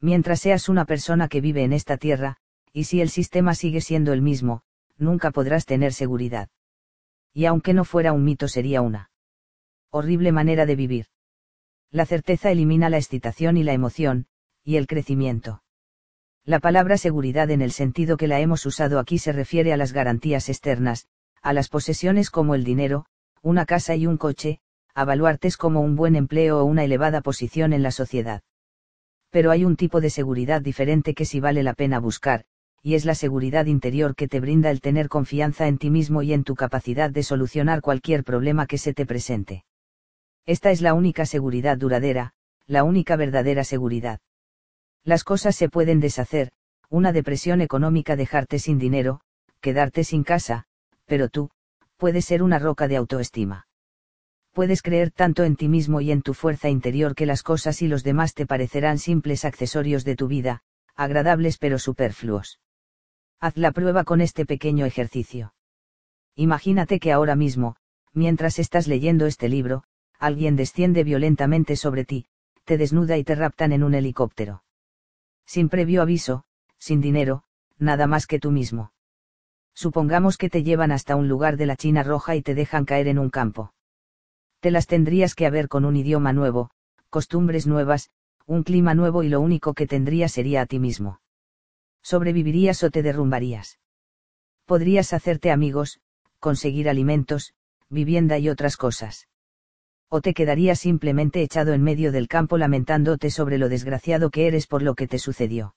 Mientras 0.00 0.40
seas 0.40 0.70
una 0.70 0.86
persona 0.86 1.28
que 1.28 1.42
vive 1.42 1.64
en 1.64 1.74
esta 1.74 1.98
tierra, 1.98 2.38
y 2.72 2.84
si 2.84 3.02
el 3.02 3.10
sistema 3.10 3.54
sigue 3.54 3.82
siendo 3.82 4.14
el 4.14 4.22
mismo, 4.22 4.62
nunca 4.96 5.30
podrás 5.30 5.66
tener 5.66 5.92
seguridad. 5.92 6.48
Y 7.34 7.44
aunque 7.44 7.74
no 7.74 7.84
fuera 7.84 8.14
un 8.14 8.24
mito 8.24 8.48
sería 8.48 8.80
una 8.80 9.10
horrible 9.90 10.32
manera 10.32 10.64
de 10.64 10.76
vivir. 10.76 11.06
La 11.90 12.06
certeza 12.06 12.50
elimina 12.50 12.88
la 12.88 12.96
excitación 12.96 13.58
y 13.58 13.64
la 13.64 13.74
emoción, 13.74 14.28
y 14.64 14.76
el 14.76 14.86
crecimiento. 14.86 15.62
La 16.42 16.58
palabra 16.58 16.96
seguridad 16.96 17.50
en 17.50 17.60
el 17.60 17.72
sentido 17.72 18.16
que 18.16 18.28
la 18.28 18.40
hemos 18.40 18.64
usado 18.64 18.98
aquí 18.98 19.18
se 19.18 19.32
refiere 19.32 19.74
a 19.74 19.76
las 19.76 19.92
garantías 19.92 20.48
externas, 20.48 21.06
a 21.46 21.52
las 21.52 21.68
posesiones 21.68 22.30
como 22.30 22.56
el 22.56 22.64
dinero, 22.64 23.06
una 23.40 23.66
casa 23.66 23.94
y 23.94 24.08
un 24.08 24.16
coche, 24.16 24.58
a 24.96 25.06
como 25.56 25.80
un 25.80 25.94
buen 25.94 26.16
empleo 26.16 26.58
o 26.58 26.64
una 26.64 26.82
elevada 26.82 27.20
posición 27.20 27.72
en 27.72 27.84
la 27.84 27.92
sociedad. 27.92 28.42
Pero 29.30 29.52
hay 29.52 29.64
un 29.64 29.76
tipo 29.76 30.00
de 30.00 30.10
seguridad 30.10 30.60
diferente 30.60 31.14
que 31.14 31.24
sí 31.24 31.38
vale 31.38 31.62
la 31.62 31.74
pena 31.74 32.00
buscar, 32.00 32.46
y 32.82 32.96
es 32.96 33.04
la 33.04 33.14
seguridad 33.14 33.66
interior 33.66 34.16
que 34.16 34.26
te 34.26 34.40
brinda 34.40 34.72
el 34.72 34.80
tener 34.80 35.08
confianza 35.08 35.68
en 35.68 35.78
ti 35.78 35.88
mismo 35.88 36.22
y 36.22 36.32
en 36.32 36.42
tu 36.42 36.56
capacidad 36.56 37.12
de 37.12 37.22
solucionar 37.22 37.80
cualquier 37.80 38.24
problema 38.24 38.66
que 38.66 38.78
se 38.78 38.92
te 38.92 39.06
presente. 39.06 39.64
Esta 40.46 40.72
es 40.72 40.80
la 40.80 40.94
única 40.94 41.26
seguridad 41.26 41.78
duradera, 41.78 42.32
la 42.66 42.82
única 42.82 43.14
verdadera 43.14 43.62
seguridad. 43.62 44.18
Las 45.04 45.22
cosas 45.22 45.54
se 45.54 45.68
pueden 45.68 46.00
deshacer, 46.00 46.50
una 46.90 47.12
depresión 47.12 47.60
económica 47.60 48.16
dejarte 48.16 48.58
sin 48.58 48.80
dinero, 48.80 49.20
quedarte 49.60 50.02
sin 50.02 50.24
casa, 50.24 50.66
pero 51.06 51.28
tú, 51.28 51.50
puedes 51.96 52.24
ser 52.24 52.42
una 52.42 52.58
roca 52.58 52.88
de 52.88 52.96
autoestima. 52.96 53.66
Puedes 54.52 54.82
creer 54.82 55.10
tanto 55.10 55.44
en 55.44 55.56
ti 55.56 55.68
mismo 55.68 56.00
y 56.00 56.10
en 56.10 56.22
tu 56.22 56.32
fuerza 56.34 56.68
interior 56.68 57.14
que 57.14 57.26
las 57.26 57.42
cosas 57.42 57.82
y 57.82 57.88
los 57.88 58.02
demás 58.04 58.34
te 58.34 58.46
parecerán 58.46 58.98
simples 58.98 59.44
accesorios 59.44 60.04
de 60.04 60.16
tu 60.16 60.28
vida, 60.28 60.62
agradables 60.94 61.58
pero 61.58 61.78
superfluos. 61.78 62.58
Haz 63.38 63.56
la 63.56 63.72
prueba 63.72 64.04
con 64.04 64.20
este 64.20 64.46
pequeño 64.46 64.86
ejercicio. 64.86 65.52
Imagínate 66.34 67.00
que 67.00 67.12
ahora 67.12 67.36
mismo, 67.36 67.76
mientras 68.12 68.58
estás 68.58 68.88
leyendo 68.88 69.26
este 69.26 69.48
libro, 69.48 69.84
alguien 70.18 70.56
desciende 70.56 71.04
violentamente 71.04 71.76
sobre 71.76 72.04
ti, 72.04 72.26
te 72.64 72.78
desnuda 72.78 73.18
y 73.18 73.24
te 73.24 73.34
raptan 73.34 73.72
en 73.72 73.82
un 73.82 73.94
helicóptero. 73.94 74.64
Sin 75.44 75.68
previo 75.68 76.02
aviso, 76.02 76.44
sin 76.78 77.00
dinero, 77.00 77.44
nada 77.78 78.06
más 78.06 78.26
que 78.26 78.38
tú 78.38 78.50
mismo. 78.50 78.92
Supongamos 79.76 80.38
que 80.38 80.50
te 80.50 80.64
llevan 80.64 80.90
hasta 80.90 81.14
un 81.14 81.28
lugar 81.28 81.56
de 81.56 81.66
la 81.66 81.76
China 81.76 82.02
roja 82.02 82.34
y 82.34 82.42
te 82.42 82.56
dejan 82.56 82.84
caer 82.84 83.06
en 83.06 83.20
un 83.20 83.30
campo. 83.30 83.72
Te 84.58 84.72
las 84.72 84.88
tendrías 84.88 85.36
que 85.36 85.46
haber 85.46 85.68
con 85.68 85.84
un 85.84 85.94
idioma 85.94 86.32
nuevo, 86.32 86.70
costumbres 87.10 87.68
nuevas, 87.68 88.10
un 88.46 88.64
clima 88.64 88.94
nuevo 88.94 89.22
y 89.22 89.28
lo 89.28 89.40
único 89.40 89.74
que 89.74 89.86
tendrías 89.86 90.32
sería 90.32 90.62
a 90.62 90.66
ti 90.66 90.80
mismo 90.80 91.20
sobrevivirías 92.06 92.84
o 92.84 92.90
te 92.90 93.02
derrumbarías. 93.02 93.80
Podrías 94.64 95.12
hacerte 95.12 95.50
amigos, 95.50 95.98
conseguir 96.38 96.88
alimentos, 96.88 97.52
vivienda 97.88 98.38
y 98.38 98.48
otras 98.48 98.76
cosas. 98.76 99.26
O 100.08 100.20
te 100.20 100.32
quedarías 100.32 100.78
simplemente 100.78 101.42
echado 101.42 101.72
en 101.72 101.82
medio 101.82 102.12
del 102.12 102.28
campo 102.28 102.58
lamentándote 102.58 103.32
sobre 103.32 103.58
lo 103.58 103.68
desgraciado 103.68 104.30
que 104.30 104.46
eres 104.46 104.68
por 104.68 104.82
lo 104.82 104.94
que 104.94 105.08
te 105.08 105.18
sucedió. 105.18 105.74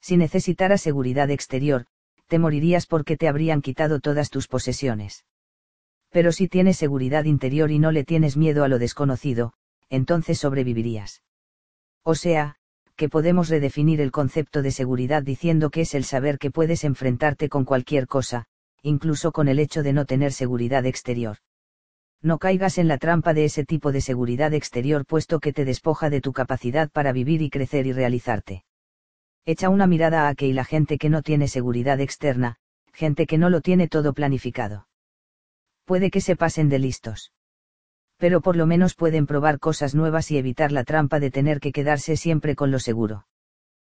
Si 0.00 0.16
necesitaras 0.16 0.82
seguridad 0.82 1.30
exterior, 1.30 1.86
te 2.30 2.38
morirías 2.38 2.86
porque 2.86 3.16
te 3.16 3.26
habrían 3.28 3.60
quitado 3.60 3.98
todas 3.98 4.30
tus 4.30 4.46
posesiones. 4.46 5.26
Pero 6.10 6.30
si 6.30 6.46
tienes 6.46 6.76
seguridad 6.76 7.24
interior 7.24 7.72
y 7.72 7.80
no 7.80 7.90
le 7.90 8.04
tienes 8.04 8.36
miedo 8.36 8.62
a 8.62 8.68
lo 8.68 8.78
desconocido, 8.78 9.52
entonces 9.88 10.38
sobrevivirías. 10.38 11.22
O 12.04 12.14
sea, 12.14 12.54
que 12.94 13.08
podemos 13.08 13.48
redefinir 13.48 14.00
el 14.00 14.12
concepto 14.12 14.62
de 14.62 14.70
seguridad 14.70 15.24
diciendo 15.24 15.70
que 15.70 15.80
es 15.80 15.94
el 15.94 16.04
saber 16.04 16.38
que 16.38 16.52
puedes 16.52 16.84
enfrentarte 16.84 17.48
con 17.48 17.64
cualquier 17.64 18.06
cosa, 18.06 18.44
incluso 18.82 19.32
con 19.32 19.48
el 19.48 19.58
hecho 19.58 19.82
de 19.82 19.92
no 19.92 20.04
tener 20.04 20.32
seguridad 20.32 20.86
exterior. 20.86 21.38
No 22.22 22.38
caigas 22.38 22.78
en 22.78 22.86
la 22.86 22.98
trampa 22.98 23.34
de 23.34 23.46
ese 23.46 23.64
tipo 23.64 23.90
de 23.90 24.02
seguridad 24.02 24.54
exterior 24.54 25.04
puesto 25.04 25.40
que 25.40 25.52
te 25.52 25.64
despoja 25.64 26.10
de 26.10 26.20
tu 26.20 26.32
capacidad 26.32 26.90
para 26.90 27.12
vivir 27.12 27.42
y 27.42 27.50
crecer 27.50 27.86
y 27.86 27.92
realizarte. 27.92 28.62
Echa 29.52 29.68
una 29.68 29.86
mirada 29.86 30.26
a 30.26 30.28
aquella 30.28 30.60
la 30.60 30.64
gente 30.64 30.98
que 31.00 31.10
no 31.10 31.22
tiene 31.22 31.48
seguridad 31.48 31.98
externa, 32.00 32.56
gente 32.92 33.26
que 33.26 33.38
no 33.38 33.50
lo 33.50 33.60
tiene 33.60 33.88
todo 33.88 34.12
planificado. 34.12 34.86
Puede 35.84 36.10
que 36.10 36.20
se 36.20 36.36
pasen 36.36 36.68
de 36.68 36.78
listos 36.78 37.32
pero 38.20 38.42
por 38.42 38.54
lo 38.54 38.66
menos 38.66 38.94
pueden 38.94 39.26
probar 39.26 39.58
cosas 39.58 39.94
nuevas 39.94 40.30
y 40.30 40.36
evitar 40.36 40.72
la 40.72 40.84
trampa 40.84 41.20
de 41.20 41.30
tener 41.30 41.58
que 41.58 41.72
quedarse 41.72 42.18
siempre 42.18 42.54
con 42.54 42.70
lo 42.70 42.78
seguro. 42.78 43.26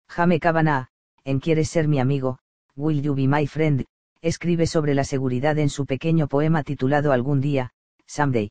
Jame 0.09 0.39
Kavanagh, 0.39 0.89
en 1.25 1.41
Quieres 1.41 1.71
ser 1.71 1.89
mi 1.89 2.01
amigo, 2.01 2.39
Will 2.77 3.01
You 3.01 3.15
Be 3.15 3.27
My 3.27 3.47
Friend, 3.47 3.87
escribe 4.21 4.67
sobre 4.67 4.95
la 4.95 5.05
seguridad 5.05 5.59
en 5.59 5.71
su 5.71 5.87
pequeño 5.87 6.29
poema 6.29 6.63
titulado 6.65 7.13
Algún 7.13 7.41
día, 7.41 7.73
Someday. 8.07 8.51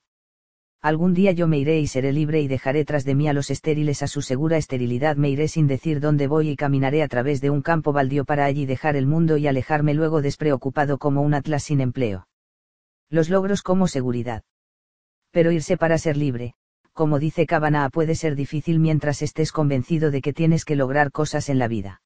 Algún 0.82 1.14
día 1.14 1.32
yo 1.32 1.48
me 1.48 1.58
iré 1.58 1.80
y 1.80 1.88
seré 1.88 2.14
libre 2.14 2.41
y 2.41 2.48
dejaré 2.48 2.85
tras 2.85 3.03
de 3.03 3.16
mí 3.16 3.27
a 3.27 3.33
los 3.33 3.49
estériles 3.49 4.01
a 4.01 4.08
su 4.08 4.22
segura 4.22 4.58
esterilidad 4.58 5.17
me 5.17 5.30
iré 5.30 5.48
sin 5.48 5.67
decir 5.67 5.99
dónde 5.99 6.27
voy 6.27 6.49
y 6.49 6.56
caminaré 6.56 7.03
a 7.03 7.08
través 7.08 7.41
de 7.41 7.49
un 7.49 7.61
campo 7.61 7.91
baldío 7.91 8.25
para 8.25 8.45
allí 8.45 8.66
dejar 8.66 8.95
el 8.95 9.06
mundo 9.06 9.38
y 9.38 9.48
alejarme 9.48 9.93
luego 9.93 10.22
despreocupado 10.22 10.98
como 10.98 11.22
un 11.22 11.33
atlas 11.33 11.64
sin 11.64 11.82
empleo. 11.82 12.27
Los 13.09 13.30
logros 13.30 13.61
como 13.61 13.88
seguridad 13.88 14.43
pero 15.32 15.51
irse 15.51 15.77
para 15.77 15.98
ser 15.98 16.17
libre, 16.17 16.53
como 16.93 17.19
dice 17.19 17.45
Kavanagh 17.45 17.91
puede 17.91 18.16
ser 18.16 18.35
difícil 18.35 18.80
mientras 18.80 19.22
estés 19.22 19.51
convencido 19.51 20.11
de 20.11 20.22
que 20.22 20.33
tienes 20.33 20.66
que 20.66 20.75
lograr 20.75 21.11
cosas 21.11 21.49
en 21.49 21.59
la 21.59 21.67
vida. 21.67 22.01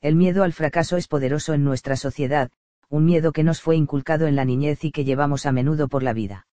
El 0.00 0.16
miedo 0.16 0.42
al 0.42 0.52
fracaso 0.52 0.96
es 0.96 1.08
poderoso 1.08 1.54
en 1.54 1.64
nuestra 1.64 1.96
sociedad, 1.96 2.50
un 2.88 3.04
miedo 3.04 3.32
que 3.32 3.44
nos 3.44 3.60
fue 3.60 3.76
inculcado 3.76 4.26
en 4.26 4.36
la 4.36 4.44
niñez 4.44 4.84
y 4.84 4.92
que 4.92 5.04
llevamos 5.04 5.44
a 5.44 5.52
menudo 5.52 5.88
por 5.88 6.02
la 6.02 6.12
vida. 6.12 6.47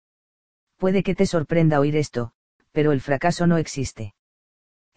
Puede 0.84 1.02
que 1.02 1.16
te 1.16 1.26
sorprenda 1.26 1.80
oír 1.80 1.96
esto, 1.96 2.34
pero 2.74 2.92
el 2.92 3.00
fracaso 3.00 3.48
no 3.48 3.56
existe. 3.56 4.16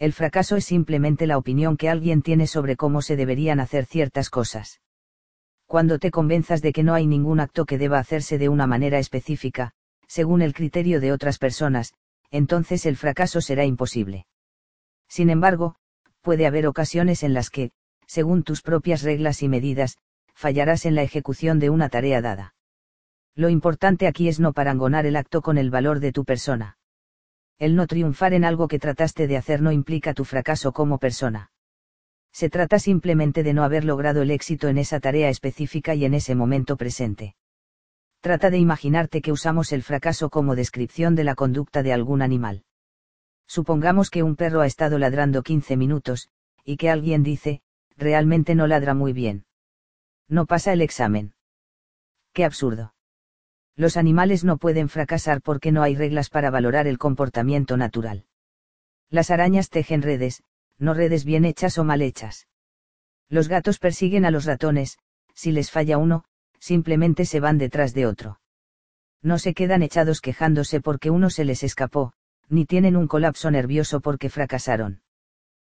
El 0.00 0.12
fracaso 0.12 0.56
es 0.56 0.64
simplemente 0.64 1.28
la 1.28 1.38
opinión 1.38 1.76
que 1.76 1.88
alguien 1.88 2.22
tiene 2.22 2.48
sobre 2.48 2.74
cómo 2.74 3.02
se 3.02 3.14
deberían 3.14 3.60
hacer 3.60 3.86
ciertas 3.86 4.28
cosas. 4.28 4.80
Cuando 5.64 6.00
te 6.00 6.10
convenzas 6.10 6.60
de 6.60 6.72
que 6.72 6.82
no 6.82 6.92
hay 6.94 7.06
ningún 7.06 7.38
acto 7.38 7.66
que 7.66 7.78
deba 7.78 8.00
hacerse 8.00 8.36
de 8.36 8.48
una 8.48 8.66
manera 8.66 8.98
específica, 8.98 9.74
según 10.08 10.42
el 10.42 10.54
criterio 10.54 10.98
de 10.98 11.12
otras 11.12 11.38
personas, 11.38 11.94
entonces 12.32 12.84
el 12.84 12.96
fracaso 12.96 13.40
será 13.40 13.64
imposible. 13.64 14.26
Sin 15.06 15.30
embargo, 15.30 15.76
puede 16.20 16.48
haber 16.48 16.66
ocasiones 16.66 17.22
en 17.22 17.32
las 17.32 17.48
que, 17.48 17.70
según 18.08 18.42
tus 18.42 18.60
propias 18.60 19.02
reglas 19.02 19.40
y 19.44 19.48
medidas, 19.48 19.98
fallarás 20.34 20.84
en 20.84 20.96
la 20.96 21.04
ejecución 21.04 21.60
de 21.60 21.70
una 21.70 21.90
tarea 21.90 22.20
dada. 22.20 22.56
Lo 23.36 23.50
importante 23.50 24.06
aquí 24.06 24.28
es 24.28 24.40
no 24.40 24.54
parangonar 24.54 25.04
el 25.04 25.14
acto 25.14 25.42
con 25.42 25.58
el 25.58 25.70
valor 25.70 26.00
de 26.00 26.10
tu 26.10 26.24
persona. 26.24 26.78
El 27.58 27.76
no 27.76 27.86
triunfar 27.86 28.32
en 28.32 28.46
algo 28.46 28.66
que 28.66 28.78
trataste 28.78 29.26
de 29.26 29.36
hacer 29.36 29.60
no 29.60 29.72
implica 29.72 30.14
tu 30.14 30.24
fracaso 30.24 30.72
como 30.72 30.98
persona. 30.98 31.50
Se 32.32 32.48
trata 32.48 32.78
simplemente 32.78 33.42
de 33.42 33.52
no 33.52 33.62
haber 33.62 33.84
logrado 33.84 34.22
el 34.22 34.30
éxito 34.30 34.68
en 34.68 34.78
esa 34.78 35.00
tarea 35.00 35.28
específica 35.28 35.94
y 35.94 36.06
en 36.06 36.14
ese 36.14 36.34
momento 36.34 36.78
presente. 36.78 37.36
Trata 38.20 38.48
de 38.48 38.58
imaginarte 38.58 39.20
que 39.20 39.32
usamos 39.32 39.70
el 39.72 39.82
fracaso 39.82 40.30
como 40.30 40.56
descripción 40.56 41.14
de 41.14 41.24
la 41.24 41.34
conducta 41.34 41.82
de 41.82 41.92
algún 41.92 42.22
animal. 42.22 42.64
Supongamos 43.46 44.10
que 44.10 44.22
un 44.22 44.34
perro 44.34 44.62
ha 44.62 44.66
estado 44.66 44.98
ladrando 44.98 45.42
15 45.42 45.76
minutos, 45.76 46.30
y 46.64 46.78
que 46.78 46.90
alguien 46.90 47.22
dice, 47.22 47.60
realmente 47.96 48.54
no 48.54 48.66
ladra 48.66 48.94
muy 48.94 49.12
bien. 49.12 49.44
No 50.28 50.46
pasa 50.46 50.72
el 50.72 50.80
examen. 50.80 51.34
Qué 52.32 52.44
absurdo. 52.44 52.95
Los 53.76 53.98
animales 53.98 54.42
no 54.42 54.56
pueden 54.56 54.88
fracasar 54.88 55.42
porque 55.42 55.70
no 55.70 55.82
hay 55.82 55.94
reglas 55.94 56.30
para 56.30 56.50
valorar 56.50 56.86
el 56.86 56.96
comportamiento 56.96 57.76
natural. 57.76 58.24
Las 59.10 59.30
arañas 59.30 59.68
tejen 59.68 60.00
redes, 60.00 60.42
no 60.78 60.94
redes 60.94 61.24
bien 61.26 61.44
hechas 61.44 61.76
o 61.76 61.84
mal 61.84 62.00
hechas. 62.00 62.48
Los 63.28 63.48
gatos 63.48 63.78
persiguen 63.78 64.24
a 64.24 64.30
los 64.30 64.46
ratones, 64.46 64.98
si 65.34 65.52
les 65.52 65.70
falla 65.70 65.98
uno, 65.98 66.24
simplemente 66.58 67.26
se 67.26 67.38
van 67.38 67.58
detrás 67.58 67.92
de 67.92 68.06
otro. 68.06 68.40
No 69.22 69.38
se 69.38 69.52
quedan 69.52 69.82
echados 69.82 70.20
quejándose 70.22 70.80
porque 70.80 71.10
uno 71.10 71.28
se 71.28 71.44
les 71.44 71.62
escapó, 71.62 72.12
ni 72.48 72.64
tienen 72.64 72.96
un 72.96 73.08
colapso 73.08 73.50
nervioso 73.50 74.00
porque 74.00 74.30
fracasaron. 74.30 75.02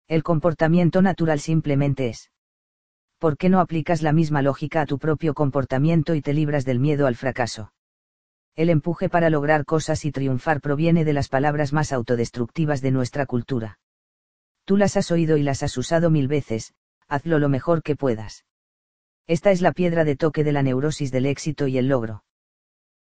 El 0.07 0.23
comportamiento 0.23 1.01
natural 1.01 1.39
simplemente 1.39 2.07
es. 2.07 2.31
¿Por 3.17 3.37
qué 3.37 3.49
no 3.49 3.59
aplicas 3.59 4.01
la 4.01 4.13
misma 4.13 4.41
lógica 4.41 4.81
a 4.81 4.85
tu 4.85 4.99
propio 4.99 5.33
comportamiento 5.33 6.15
y 6.15 6.21
te 6.21 6.33
libras 6.33 6.63
del 6.63 6.79
miedo 6.79 7.05
al 7.05 7.15
fracaso? 7.15 7.73
El 8.59 8.69
empuje 8.69 9.07
para 9.07 9.29
lograr 9.29 9.63
cosas 9.63 10.03
y 10.03 10.11
triunfar 10.11 10.59
proviene 10.59 11.05
de 11.05 11.13
las 11.13 11.29
palabras 11.29 11.71
más 11.71 11.93
autodestructivas 11.93 12.81
de 12.81 12.91
nuestra 12.91 13.25
cultura. 13.25 13.79
Tú 14.65 14.75
las 14.75 14.97
has 14.97 15.11
oído 15.11 15.37
y 15.37 15.43
las 15.43 15.63
has 15.63 15.77
usado 15.77 16.09
mil 16.09 16.27
veces, 16.27 16.73
hazlo 17.07 17.39
lo 17.39 17.47
mejor 17.47 17.81
que 17.83 17.95
puedas. 17.95 18.43
Esta 19.27 19.51
es 19.51 19.61
la 19.61 19.71
piedra 19.71 20.03
de 20.03 20.17
toque 20.17 20.43
de 20.43 20.51
la 20.51 20.61
neurosis 20.61 21.09
del 21.09 21.25
éxito 21.25 21.67
y 21.67 21.77
el 21.77 21.87
logro. 21.87 22.25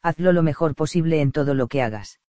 Hazlo 0.02 0.33
lo 0.33 0.43
mejor 0.43 0.75
posible 0.75 1.23
en 1.23 1.33
todo 1.33 1.55
lo 1.55 1.68
que 1.68 1.81
hagas. 1.81 2.20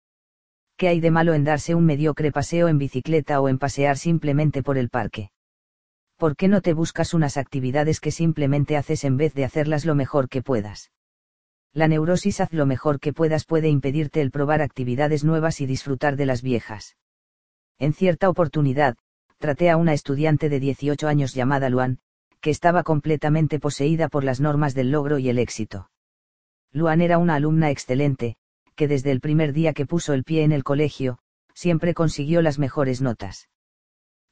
¿Qué 0.77 0.87
hay 0.87 1.01
de 1.01 1.11
malo 1.11 1.33
en 1.33 1.43
darse 1.43 1.75
un 1.75 1.85
mediocre 1.85 2.31
paseo 2.31 2.69
en 2.69 2.77
bicicleta 2.77 3.41
o 3.41 3.49
en 3.49 3.59
pasear 3.59 3.97
simplemente 3.97 4.63
por 4.63 4.77
el 4.77 4.87
parque? 4.87 5.31
¿Por 6.15 6.37
qué 6.37 6.47
no 6.47 6.61
te 6.61 6.71
buscas 6.71 7.13
unas 7.13 7.35
actividades 7.35 7.99
que 7.99 8.11
simplemente 8.11 8.77
haces 8.77 9.03
en 9.03 9.17
vez 9.17 9.33
de 9.33 9.43
hacerlas 9.43 9.83
lo 9.83 9.95
mejor 9.95 10.29
que 10.29 10.41
puedas? 10.41 10.91
La 11.77 11.87
neurosis 11.87 12.41
haz 12.41 12.53
lo 12.53 12.65
mejor 12.65 12.99
que 12.99 13.13
puedas 13.13 13.45
puede 13.45 13.69
impedirte 13.69 14.19
el 14.21 14.31
probar 14.31 14.63
actividades 14.63 15.23
nuevas 15.23 15.61
y 15.61 15.67
disfrutar 15.67 16.15
de 16.15 16.25
las 16.25 16.41
viejas. 16.41 16.97
En 17.77 17.93
cierta 17.93 18.31
oportunidad, 18.31 18.97
traté 19.37 19.69
a 19.69 19.77
una 19.77 19.93
estudiante 19.93 20.49
de 20.49 20.59
18 20.59 21.07
años 21.07 21.35
llamada 21.35 21.69
Luan, 21.69 21.99
que 22.41 22.49
estaba 22.49 22.81
completamente 22.81 23.59
poseída 23.59 24.09
por 24.09 24.23
las 24.23 24.41
normas 24.41 24.73
del 24.73 24.89
logro 24.89 25.19
y 25.19 25.29
el 25.29 25.37
éxito. 25.37 25.91
Luan 26.71 26.99
era 26.99 27.19
una 27.19 27.35
alumna 27.35 27.69
excelente, 27.69 28.37
que 28.73 28.87
desde 28.87 29.11
el 29.11 29.19
primer 29.19 29.53
día 29.53 29.73
que 29.73 29.85
puso 29.85 30.13
el 30.13 30.23
pie 30.23 30.43
en 30.45 30.53
el 30.53 30.63
colegio, 30.63 31.19
siempre 31.53 31.93
consiguió 31.93 32.41
las 32.41 32.57
mejores 32.57 33.03
notas. 33.03 33.49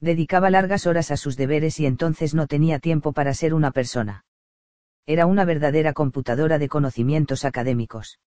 Dedicaba 0.00 0.50
largas 0.50 0.88
horas 0.88 1.12
a 1.12 1.16
sus 1.16 1.36
deberes 1.36 1.78
y 1.78 1.86
entonces 1.86 2.34
no 2.34 2.48
tenía 2.48 2.80
tiempo 2.80 3.12
para 3.12 3.32
ser 3.34 3.54
una 3.54 3.70
persona. 3.70 4.25
Era 5.06 5.26
una 5.26 5.44
verdadera 5.44 5.92
computadora 5.92 6.58
de 6.58 6.68
conocimientos 6.68 7.44
académicos. 7.44 8.18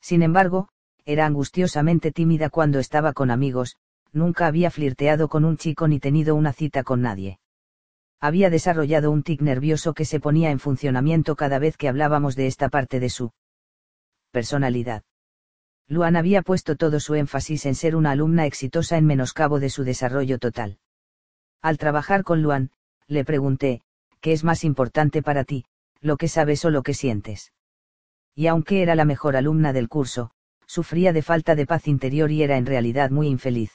Sin 0.00 0.22
embargo, 0.22 0.68
era 1.04 1.26
angustiosamente 1.26 2.12
tímida 2.12 2.48
cuando 2.48 2.78
estaba 2.78 3.12
con 3.12 3.30
amigos, 3.30 3.76
nunca 4.12 4.46
había 4.46 4.70
flirteado 4.70 5.28
con 5.28 5.44
un 5.44 5.56
chico 5.56 5.88
ni 5.88 6.00
tenido 6.00 6.34
una 6.34 6.52
cita 6.52 6.84
con 6.84 7.02
nadie 7.02 7.38
había 8.20 8.50
desarrollado 8.50 9.10
un 9.10 9.22
tic 9.22 9.40
nervioso 9.40 9.94
que 9.94 10.04
se 10.04 10.20
ponía 10.20 10.50
en 10.50 10.58
funcionamiento 10.58 11.36
cada 11.36 11.58
vez 11.58 11.76
que 11.76 11.88
hablábamos 11.88 12.34
de 12.34 12.46
esta 12.46 12.68
parte 12.68 13.00
de 13.00 13.10
su 13.10 13.32
personalidad. 14.30 15.02
Luan 15.88 16.16
había 16.16 16.42
puesto 16.42 16.76
todo 16.76 16.98
su 16.98 17.14
énfasis 17.14 17.66
en 17.66 17.74
ser 17.74 17.94
una 17.94 18.10
alumna 18.10 18.46
exitosa 18.46 18.96
en 18.96 19.06
menoscabo 19.06 19.60
de 19.60 19.70
su 19.70 19.84
desarrollo 19.84 20.38
total. 20.38 20.78
Al 21.62 21.78
trabajar 21.78 22.24
con 22.24 22.42
Luan, 22.42 22.70
le 23.06 23.24
pregunté, 23.24 23.82
¿qué 24.20 24.32
es 24.32 24.42
más 24.42 24.64
importante 24.64 25.22
para 25.22 25.44
ti, 25.44 25.64
lo 26.00 26.16
que 26.16 26.28
sabes 26.28 26.64
o 26.64 26.70
lo 26.70 26.82
que 26.82 26.94
sientes? 26.94 27.52
Y 28.34 28.46
aunque 28.48 28.82
era 28.82 28.94
la 28.94 29.04
mejor 29.04 29.36
alumna 29.36 29.72
del 29.72 29.88
curso, 29.88 30.30
sufría 30.66 31.12
de 31.12 31.22
falta 31.22 31.54
de 31.54 31.66
paz 31.66 31.88
interior 31.88 32.30
y 32.30 32.42
era 32.42 32.56
en 32.56 32.66
realidad 32.66 33.10
muy 33.10 33.28
infeliz. 33.28 33.72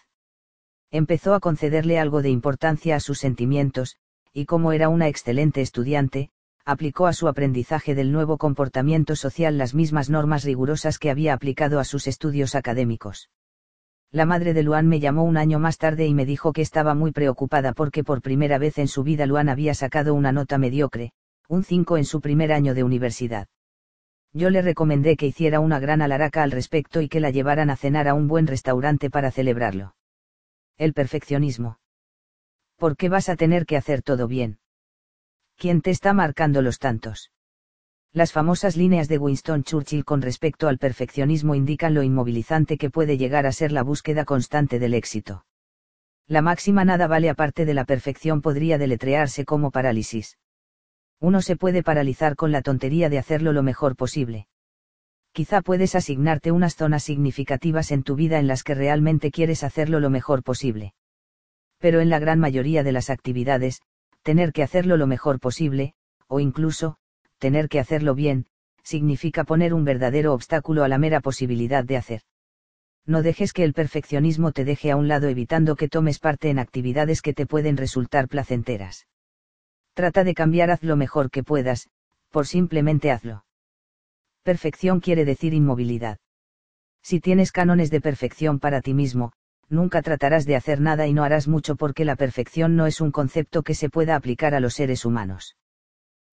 Empezó 0.91 1.33
a 1.33 1.40
concederle 1.40 2.00
algo 2.00 2.22
de 2.22 2.30
importancia 2.30 2.95
a 2.95 3.00
sus 3.00 3.19
sentimientos, 3.19 3.95
y 4.33 4.45
como 4.45 4.72
era 4.72 4.90
una 4.90 5.08
excelente 5.08 5.61
estudiante, 5.61 6.30
aplicó 6.66 7.08
a 7.08 7.14
su 7.14 7.27
aprendizaje 7.27 7.95
del 7.95 8.11
nuevo 8.11 8.38
comportamiento 8.38 9.16
social 9.16 9.58
las 9.58 9.74
mismas 9.74 10.09
normas 10.09 10.43
rigurosas 10.43 11.00
que 11.00 11.09
había 11.09 11.33
aplicado 11.33 11.80
a 11.80 11.83
sus 11.83 12.08
estudios 12.08 12.56
académicos. 12.56 13.30
La 14.11 14.25
madre 14.25 14.53
de 14.53 14.64
Luan 14.64 14.88
me 14.88 15.00
llamó 15.00 15.24
un 15.24 15.38
año 15.38 15.58
más 15.58 15.77
tarde 15.77 16.06
y 16.06 16.14
me 16.14 16.25
dijo 16.25 16.51
que 16.51 16.61
estaba 16.61 16.93
muy 16.93 17.11
preocupada 17.11 17.72
porque 17.72 18.03
por 18.03 18.22
primera 18.22 18.58
vez 18.58 18.77
en 18.77 18.90
su 18.90 19.03
vida 19.03 19.25
Luan 19.25 19.48
había 19.48 19.74
sacado 19.74 20.14
una 20.14 20.33
nota 20.33 20.58
mediocre, 20.58 21.14
un 21.48 21.64
5 21.64 21.98
en 21.98 22.06
su 22.06 22.22
primer 22.22 22.52
año 22.53 22.74
de 22.74 22.84
universidad. 22.84 23.48
Yo 24.34 24.50
le 24.50 24.61
recomendé 24.61 25.18
que 25.18 25.28
hiciera 25.28 25.60
una 25.60 25.80
gran 25.80 26.02
alaraca 26.02 26.44
al 26.44 26.52
respecto 26.52 27.02
y 27.02 27.10
que 27.10 27.20
la 27.20 27.32
llevaran 27.32 27.70
a 27.70 27.76
cenar 27.76 28.08
a 28.08 28.14
un 28.14 28.28
buen 28.28 28.48
restaurante 28.48 29.10
para 29.10 29.32
celebrarlo. 29.32 29.95
El 30.78 30.94
perfeccionismo. 30.94 31.80
¿Por 32.78 32.95
qué 32.95 33.10
vas 33.10 33.30
a 33.30 33.36
tener 33.36 33.66
que 33.66 33.78
hacer 33.78 34.02
todo 34.02 34.28
bien? 34.28 34.60
¿Quién 35.58 35.82
te 35.82 35.92
está 35.92 36.14
marcando 36.14 36.61
los 36.61 36.80
tantos? 36.80 37.32
Las 38.14 38.32
famosas 38.32 38.76
líneas 38.76 39.08
de 39.08 39.18
Winston 39.18 39.64
Churchill 39.64 40.03
con 40.03 40.22
respecto 40.22 40.68
al 40.68 40.78
perfeccionismo 40.78 41.56
indican 41.56 41.94
lo 41.94 42.03
inmovilizante 42.03 42.78
que 42.78 42.90
puede 42.90 43.18
llegar 43.18 43.45
a 43.45 43.52
ser 43.52 43.72
la 43.72 43.84
búsqueda 43.84 44.26
constante 44.26 44.80
del 44.80 44.94
éxito. 44.94 45.45
La 46.28 46.42
máxima 46.42 46.84
nada 46.84 47.08
vale 47.08 47.30
aparte 47.30 47.66
de 47.66 47.74
la 47.74 47.86
perfección 47.86 48.42
podría 48.42 48.78
deletrearse 48.78 49.45
como 49.45 49.72
parálisis. 49.72 50.38
Uno 51.22 51.43
se 51.43 51.56
puede 51.56 51.83
paralizar 51.83 52.35
con 52.35 52.51
la 52.51 52.64
tontería 52.64 53.08
de 53.08 53.19
hacerlo 53.19 53.53
lo 53.53 53.61
mejor 53.61 53.95
posible. 53.95 54.48
Quizá 55.33 55.61
puedes 55.61 55.93
asignarte 55.93 56.51
unas 56.51 56.75
zonas 56.75 57.03
significativas 57.03 57.91
en 57.91 58.01
tu 58.01 58.16
vida 58.16 58.40
en 58.40 58.48
las 58.48 58.64
que 58.64 58.74
realmente 58.74 59.30
quieres 59.30 59.64
hacerlo 59.64 60.00
lo 60.00 60.09
mejor 60.09 60.41
posible. 60.41 60.95
Pero 61.77 62.01
en 62.01 62.09
la 62.09 62.17
gran 62.17 62.40
mayoría 62.40 62.82
de 62.82 62.91
las 62.91 63.11
actividades, 63.11 63.82
tener 64.24 64.51
que 64.51 64.64
hacerlo 64.64 64.98
lo 64.98 65.06
mejor 65.06 65.40
posible, 65.40 65.93
o 66.27 66.40
incluso, 66.40 66.98
tener 67.38 67.69
que 67.69 67.80
hacerlo 67.80 68.16
bien, 68.16 68.48
significa 68.83 69.43
poner 69.43 69.75
un 69.75 69.85
verdadero 69.85 70.33
obstáculo 70.33 70.83
a 70.83 70.88
la 70.88 70.98
mera 70.98 71.22
posibilidad 71.22 71.83
de 71.83 71.98
hacer. 71.98 72.22
No 73.06 73.22
dejes 73.22 73.53
que 73.53 73.64
el 73.64 73.74
perfeccionismo 73.74 74.53
te 74.53 74.66
deje 74.66 74.90
a 74.90 74.95
un 74.95 75.08
lado 75.08 75.27
evitando 75.27 75.75
que 75.75 75.88
tomes 75.88 76.17
parte 76.17 76.50
en 76.50 76.58
actividades 76.58 77.22
que 77.22 77.33
te 77.33 77.45
pueden 77.45 77.77
resultar 77.77 78.27
placenteras. 78.27 79.06
Trata 79.94 80.24
de 80.24 80.34
cambiar 80.34 80.72
haz 80.72 80.84
lo 80.84 80.95
mejor 80.95 81.30
que 81.30 81.44
puedas, 81.44 81.90
por 82.30 82.48
simplemente 82.48 83.11
hazlo. 83.11 83.45
Perfección 84.44 85.00
quiere 85.02 85.26
decir 85.26 85.53
inmovilidad. 85.53 86.18
Si 87.03 87.20
tienes 87.20 87.52
cánones 87.52 87.92
de 87.92 88.02
perfección 88.02 88.60
para 88.60 88.82
ti 88.82 88.94
mismo, 88.94 89.34
nunca 89.70 90.02
tratarás 90.02 90.45
de 90.45 90.56
hacer 90.56 90.80
nada 90.80 91.08
y 91.08 91.14
no 91.14 91.24
harás 91.24 91.48
mucho 91.48 91.76
porque 91.76 92.06
la 92.06 92.16
perfección 92.16 92.76
no 92.76 92.86
es 92.86 93.02
un 93.02 93.11
concepto 93.11 93.64
que 93.64 93.76
se 93.76 93.90
pueda 93.90 94.16
aplicar 94.16 94.53
a 94.56 94.60
los 94.60 94.76
seres 94.76 95.06
humanos. 95.06 95.56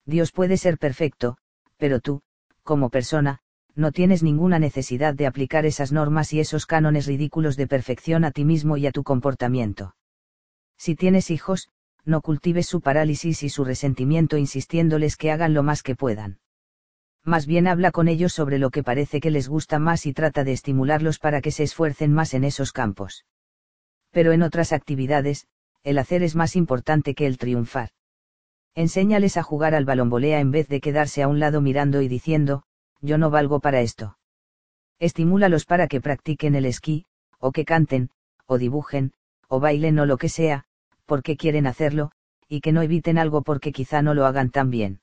Dios 0.05 0.31
puede 0.31 0.57
ser 0.57 0.77
perfecto, 0.77 1.37
pero 1.77 1.99
tú, 1.99 2.21
como 2.63 2.89
persona, 2.89 3.39
no 3.75 3.91
tienes 3.91 4.23
ninguna 4.23 4.59
necesidad 4.59 5.13
de 5.13 5.27
aplicar 5.27 5.65
esas 5.65 5.91
normas 5.91 6.33
y 6.33 6.39
esos 6.39 6.65
cánones 6.65 7.05
ridículos 7.05 7.55
de 7.55 7.67
perfección 7.67 8.25
a 8.25 8.31
ti 8.31 8.43
mismo 8.43 8.77
y 8.77 8.87
a 8.87 8.91
tu 8.91 9.03
comportamiento. 9.03 9.95
Si 10.77 10.95
tienes 10.95 11.29
hijos, 11.29 11.69
no 12.09 12.21
cultives 12.21 12.67
su 12.67 12.81
parálisis 12.81 13.43
y 13.43 13.49
su 13.49 13.63
resentimiento 13.63 14.37
insistiéndoles 14.37 15.15
que 15.15 15.31
hagan 15.31 15.53
lo 15.53 15.63
más 15.63 15.83
que 15.83 15.95
puedan. 15.95 16.39
Más 17.23 17.45
bien 17.45 17.67
habla 17.67 17.91
con 17.91 18.07
ellos 18.07 18.33
sobre 18.33 18.59
lo 18.59 18.69
que 18.69 18.83
parece 18.83 19.19
que 19.19 19.31
les 19.31 19.47
gusta 19.47 19.79
más 19.79 20.05
y 20.05 20.13
trata 20.13 20.43
de 20.43 20.53
estimularlos 20.53 21.19
para 21.19 21.41
que 21.41 21.51
se 21.51 21.63
esfuercen 21.63 22.11
más 22.13 22.33
en 22.33 22.43
esos 22.43 22.71
campos. 22.71 23.25
Pero 24.11 24.31
en 24.31 24.41
otras 24.41 24.73
actividades, 24.73 25.47
el 25.83 25.97
hacer 25.97 26.23
es 26.23 26.35
más 26.35 26.55
importante 26.55 27.13
que 27.13 27.27
el 27.27 27.37
triunfar. 27.37 27.89
Enséñales 28.75 29.37
a 29.37 29.43
jugar 29.43 29.75
al 29.75 29.85
balonbolea 29.85 30.39
en 30.39 30.51
vez 30.51 30.67
de 30.67 30.81
quedarse 30.81 31.21
a 31.21 31.27
un 31.27 31.39
lado 31.39 31.61
mirando 31.61 32.01
y 32.01 32.07
diciendo, 32.07 32.63
yo 33.01 33.17
no 33.17 33.29
valgo 33.29 33.59
para 33.59 33.81
esto. 33.81 34.17
Estimúlalos 34.99 35.65
para 35.65 35.87
que 35.87 36.01
practiquen 36.01 36.55
el 36.55 36.65
esquí, 36.65 37.05
o 37.39 37.51
que 37.51 37.65
canten, 37.65 38.09
o 38.45 38.57
dibujen, 38.57 39.13
o 39.47 39.59
bailen 39.59 39.99
o 39.99 40.05
lo 40.05 40.17
que 40.17 40.29
sea, 40.29 40.65
porque 41.09 41.35
quieren 41.35 41.65
hacerlo, 41.65 42.11
y 42.47 42.61
que 42.61 42.71
no 42.71 42.83
eviten 42.83 43.17
algo 43.17 43.41
porque 43.41 43.71
quizá 43.71 44.03
no 44.03 44.13
lo 44.13 44.27
hagan 44.27 44.51
tan 44.51 44.69
bien. 44.69 45.01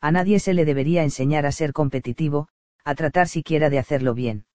A 0.00 0.12
nadie 0.12 0.38
se 0.38 0.54
le 0.54 0.64
debería 0.64 1.02
enseñar 1.02 1.46
a 1.46 1.52
ser 1.52 1.72
competitivo, 1.72 2.48
a 2.84 2.94
tratar 2.94 3.26
siquiera 3.26 3.68
de 3.68 3.80
hacerlo 3.80 4.14
bien. 4.14 4.46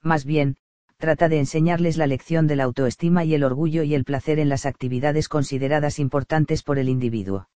Más 0.00 0.24
bien, 0.24 0.56
trata 0.98 1.28
de 1.28 1.40
enseñarles 1.40 1.96
la 1.96 2.06
lección 2.06 2.46
de 2.46 2.54
la 2.54 2.64
autoestima 2.64 3.24
y 3.24 3.34
el 3.34 3.42
orgullo 3.42 3.82
y 3.82 3.94
el 3.96 4.04
placer 4.04 4.38
en 4.38 4.48
las 4.48 4.66
actividades 4.66 5.28
consideradas 5.28 5.98
importantes 5.98 6.62
por 6.62 6.78
el 6.78 6.88
individuo. 6.88 7.48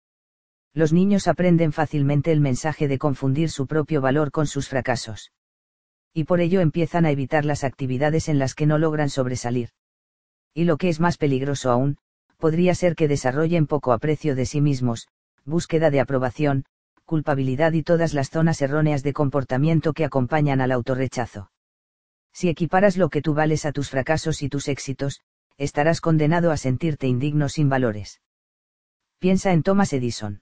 Los 0.74 0.94
niños 0.94 1.28
aprenden 1.28 1.72
fácilmente 1.72 2.32
el 2.32 2.42
mensaje 2.42 2.88
de 2.88 2.98
confundir 2.98 3.52
su 3.52 3.68
propio 3.68 4.02
valor 4.02 4.32
con 4.32 4.48
sus 4.48 4.68
fracasos. 4.68 5.32
Y 6.14 6.24
por 6.24 6.40
ello 6.42 6.60
empiezan 6.60 7.06
a 7.06 7.11
evitar 7.11 7.45
las 7.45 7.64
actividades 7.64 8.30
en 8.30 8.40
las 8.40 8.56
que 8.56 8.66
no 8.66 8.80
logran 8.80 9.10
sobresalir. 9.10 9.70
Y 10.53 10.64
lo 10.64 10.78
que 10.78 10.90
es 10.90 11.00
más 11.00 11.18
peligroso 11.18 11.72
aún, 11.72 11.98
podría 12.42 12.76
ser 12.76 12.98
que 12.98 13.08
desarrollen 13.08 13.68
poco 13.68 13.94
aprecio 13.94 14.36
de 14.36 14.45
sí 14.45 14.60
mismos, 14.60 15.08
búsqueda 15.45 15.92
de 15.92 16.02
aprobación, 16.02 16.66
culpabilidad 17.06 17.72
y 17.72 17.84
todas 17.84 18.14
las 18.14 18.30
zonas 18.30 18.61
erróneas 18.61 19.03
de 19.03 19.14
comportamiento 19.14 19.94
que 19.94 20.03
acompañan 20.03 20.60
al 20.60 20.74
autorrechazo. 20.74 21.52
Si 22.34 22.50
equiparas 22.50 22.98
lo 22.98 23.10
que 23.10 23.22
tú 23.22 23.34
vales 23.34 23.66
a 23.66 23.72
tus 23.72 23.90
fracasos 23.90 24.42
y 24.42 24.50
tus 24.50 24.68
éxitos, 24.68 25.22
estarás 25.58 26.02
condenado 26.02 26.52
a 26.52 26.58
sentirte 26.58 27.08
indigno 27.08 27.48
sin 27.48 27.70
valores. 27.70 28.22
Piensa 29.20 29.52
en 29.53 29.61
Thomas 29.61 29.94
Edison. 29.94 30.42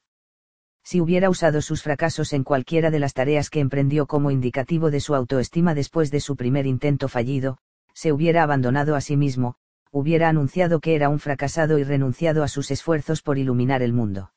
Si 0.83 1.01
hubiera 1.01 1.29
usado 1.29 1.61
sus 1.61 1.83
fracasos 1.83 2.31
en 2.31 2.43
cualquiera 2.43 2.91
de 2.91 2.99
las 2.99 3.13
tareas 3.13 3.49
que 3.49 3.59
emprendió 3.59 4.07
como 4.07 4.31
indicativo 4.31 4.89
de 4.89 5.01
su 5.01 5.15
autoestima 5.15 5.75
después 5.75 6.11
de 6.11 6.21
su 6.21 6.37
primer 6.37 6.65
intento 6.65 7.09
fallido, 7.09 7.57
se 7.93 8.13
hubiera 8.13 8.43
abandonado 8.43 8.95
a 8.95 9.01
sí 9.01 9.17
mismo, 9.17 9.55
hubiera 9.91 10.29
anunciado 10.29 10.79
que 10.79 10.95
era 10.95 11.09
un 11.09 11.19
fracasado 11.19 11.79
y 11.79 11.83
renunciado 11.83 12.43
a 12.43 12.47
sus 12.47 12.71
esfuerzos 12.71 13.21
por 13.21 13.37
iluminar 13.37 13.81
el 13.81 13.93
mundo. 13.93 14.31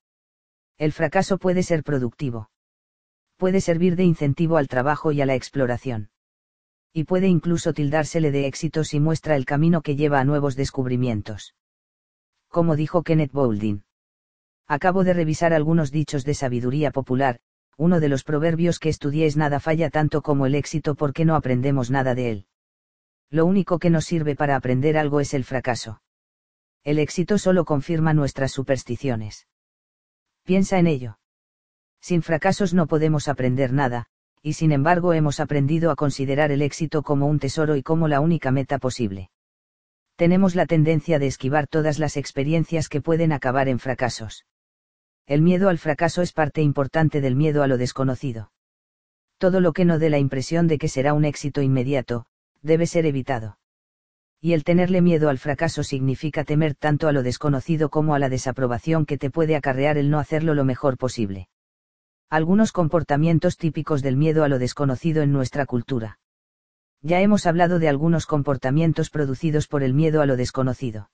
El 0.78 0.92
fracaso 0.92 1.38
puede 1.38 1.62
ser 1.62 1.82
productivo. 1.82 2.50
Puede 3.36 3.60
servir 3.60 3.96
de 3.96 4.04
incentivo 4.04 4.56
al 4.56 4.68
trabajo 4.68 5.12
y 5.12 5.20
a 5.20 5.26
la 5.26 5.34
exploración 5.34 6.10
y 6.94 7.04
puede 7.04 7.26
incluso 7.26 7.72
tildársele 7.72 8.30
de 8.30 8.46
éxito 8.46 8.84
si 8.84 9.00
muestra 9.00 9.36
el 9.36 9.46
camino 9.46 9.80
que 9.80 9.96
lleva 9.96 10.20
a 10.20 10.24
nuevos 10.24 10.56
descubrimientos. 10.56 11.54
Como 12.48 12.76
dijo 12.76 13.02
Kenneth 13.02 13.32
Boulding. 13.32 13.84
Acabo 14.68 15.02
de 15.02 15.14
revisar 15.14 15.54
algunos 15.54 15.90
dichos 15.90 16.24
de 16.24 16.34
sabiduría 16.34 16.90
popular, 16.90 17.40
uno 17.78 17.98
de 17.98 18.10
los 18.10 18.24
proverbios 18.24 18.78
que 18.78 18.90
estudié 18.90 19.26
es 19.26 19.36
nada 19.36 19.58
falla 19.58 19.88
tanto 19.88 20.20
como 20.20 20.44
el 20.44 20.54
éxito 20.54 20.94
porque 20.94 21.24
no 21.24 21.34
aprendemos 21.34 21.90
nada 21.90 22.14
de 22.14 22.30
él. 22.30 22.46
Lo 23.32 23.46
único 23.46 23.78
que 23.78 23.88
nos 23.88 24.04
sirve 24.04 24.36
para 24.36 24.56
aprender 24.56 24.98
algo 24.98 25.18
es 25.18 25.32
el 25.32 25.44
fracaso. 25.44 26.02
El 26.84 26.98
éxito 26.98 27.38
solo 27.38 27.64
confirma 27.64 28.12
nuestras 28.12 28.52
supersticiones. 28.52 29.48
Piensa 30.44 30.78
en 30.78 30.86
ello. 30.86 31.18
Sin 31.98 32.22
fracasos 32.22 32.74
no 32.74 32.86
podemos 32.86 33.28
aprender 33.28 33.72
nada, 33.72 34.04
y 34.42 34.52
sin 34.52 34.70
embargo 34.70 35.14
hemos 35.14 35.40
aprendido 35.40 35.90
a 35.90 35.96
considerar 35.96 36.52
el 36.52 36.60
éxito 36.60 37.02
como 37.02 37.26
un 37.26 37.38
tesoro 37.38 37.74
y 37.76 37.82
como 37.82 38.06
la 38.06 38.20
única 38.20 38.50
meta 38.50 38.78
posible. 38.78 39.30
Tenemos 40.16 40.54
la 40.54 40.66
tendencia 40.66 41.18
de 41.18 41.28
esquivar 41.28 41.68
todas 41.68 41.98
las 41.98 42.18
experiencias 42.18 42.90
que 42.90 43.00
pueden 43.00 43.32
acabar 43.32 43.66
en 43.66 43.78
fracasos. 43.78 44.44
El 45.26 45.40
miedo 45.40 45.70
al 45.70 45.78
fracaso 45.78 46.20
es 46.20 46.34
parte 46.34 46.60
importante 46.60 47.22
del 47.22 47.36
miedo 47.36 47.62
a 47.62 47.66
lo 47.66 47.78
desconocido. 47.78 48.52
Todo 49.38 49.60
lo 49.60 49.72
que 49.72 49.86
no 49.86 49.98
dé 49.98 50.10
la 50.10 50.18
impresión 50.18 50.66
de 50.66 50.76
que 50.76 50.88
será 50.88 51.14
un 51.14 51.24
éxito 51.24 51.62
inmediato, 51.62 52.26
debe 52.62 52.86
ser 52.86 53.06
evitado. 53.06 53.58
Y 54.40 54.54
el 54.54 54.64
tenerle 54.64 55.02
miedo 55.02 55.28
al 55.28 55.38
fracaso 55.38 55.82
significa 55.84 56.44
temer 56.44 56.74
tanto 56.74 57.08
a 57.08 57.12
lo 57.12 57.22
desconocido 57.22 57.90
como 57.90 58.14
a 58.14 58.18
la 58.18 58.28
desaprobación 58.28 59.06
que 59.06 59.18
te 59.18 59.30
puede 59.30 59.54
acarrear 59.56 59.98
el 59.98 60.10
no 60.10 60.18
hacerlo 60.18 60.54
lo 60.54 60.64
mejor 60.64 60.96
posible 60.96 61.48
algunos 62.32 62.72
comportamientos 62.72 63.58
típicos 63.58 64.00
del 64.00 64.16
miedo 64.16 64.42
a 64.42 64.48
lo 64.48 64.58
desconocido 64.58 65.20
en 65.20 65.34
nuestra 65.34 65.66
cultura. 65.66 66.18
Ya 67.02 67.20
hemos 67.20 67.44
hablado 67.44 67.78
de 67.78 67.90
algunos 67.90 68.24
comportamientos 68.24 69.10
producidos 69.10 69.68
por 69.68 69.82
el 69.82 69.92
miedo 69.92 70.22
a 70.22 70.26
lo 70.26 70.38
desconocido. 70.38 71.10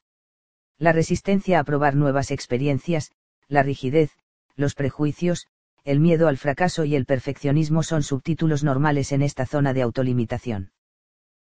La 0.79 0.93
resistencia 0.93 1.59
a 1.59 1.65
probar 1.65 1.97
nuevas 1.97 2.31
experiencias, 2.31 3.11
la 3.49 3.65
rigidez, 3.65 4.13
los 4.55 4.77
prejuicios, 4.77 5.49
el 5.83 5.99
miedo 5.99 6.29
al 6.29 6.37
fracaso 6.37 6.85
y 6.85 6.95
el 6.95 7.05
perfeccionismo 7.05 7.83
son 7.83 8.05
subtítulos 8.05 8.63
normales 8.63 9.11
en 9.11 9.23
esta 9.23 9.45
zona 9.45 9.75
de 9.75 9.83
autolimitación. 9.83 10.71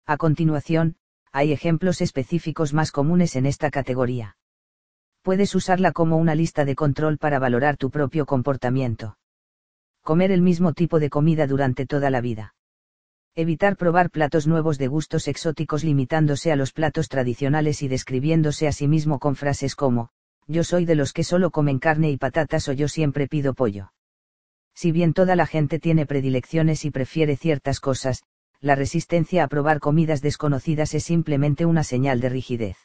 A 0.06 0.16
continuación, 0.16 0.96
hay 1.32 1.52
ejemplos 1.52 2.00
específicos 2.00 2.74
más 2.74 2.92
comunes 2.92 3.36
en 3.36 3.46
esta 3.46 3.70
categoría. 3.70 4.36
Puedes 5.22 5.54
usarla 5.54 5.92
como 5.92 6.16
una 6.16 6.34
lista 6.34 6.64
de 6.64 6.74
control 6.74 7.18
para 7.18 7.38
valorar 7.38 7.76
tu 7.76 7.90
propio 7.90 8.26
comportamiento 8.26 9.16
comer 10.02 10.32
el 10.32 10.42
mismo 10.42 10.72
tipo 10.72 10.98
de 10.98 11.10
comida 11.10 11.46
durante 11.46 11.86
toda 11.86 12.10
la 12.10 12.20
vida. 12.20 12.54
Evitar 13.36 13.76
probar 13.76 14.10
platos 14.10 14.46
nuevos 14.46 14.78
de 14.78 14.88
gustos 14.88 15.28
exóticos 15.28 15.84
limitándose 15.84 16.50
a 16.50 16.56
los 16.56 16.72
platos 16.72 17.08
tradicionales 17.08 17.82
y 17.82 17.88
describiéndose 17.88 18.66
a 18.66 18.72
sí 18.72 18.88
mismo 18.88 19.18
con 19.18 19.36
frases 19.36 19.76
como, 19.76 20.08
yo 20.48 20.64
soy 20.64 20.84
de 20.84 20.96
los 20.96 21.12
que 21.12 21.22
solo 21.22 21.50
comen 21.50 21.78
carne 21.78 22.10
y 22.10 22.16
patatas 22.16 22.68
o 22.68 22.72
yo 22.72 22.88
siempre 22.88 23.28
pido 23.28 23.54
pollo. 23.54 23.92
Si 24.74 24.90
bien 24.90 25.12
toda 25.12 25.36
la 25.36 25.46
gente 25.46 25.78
tiene 25.78 26.06
predilecciones 26.06 26.84
y 26.84 26.90
prefiere 26.90 27.36
ciertas 27.36 27.78
cosas, 27.78 28.24
la 28.60 28.74
resistencia 28.74 29.44
a 29.44 29.48
probar 29.48 29.80
comidas 29.80 30.20
desconocidas 30.20 30.94
es 30.94 31.04
simplemente 31.04 31.64
una 31.64 31.82
señal 31.82 32.20
de 32.20 32.28
rigidez. 32.28 32.76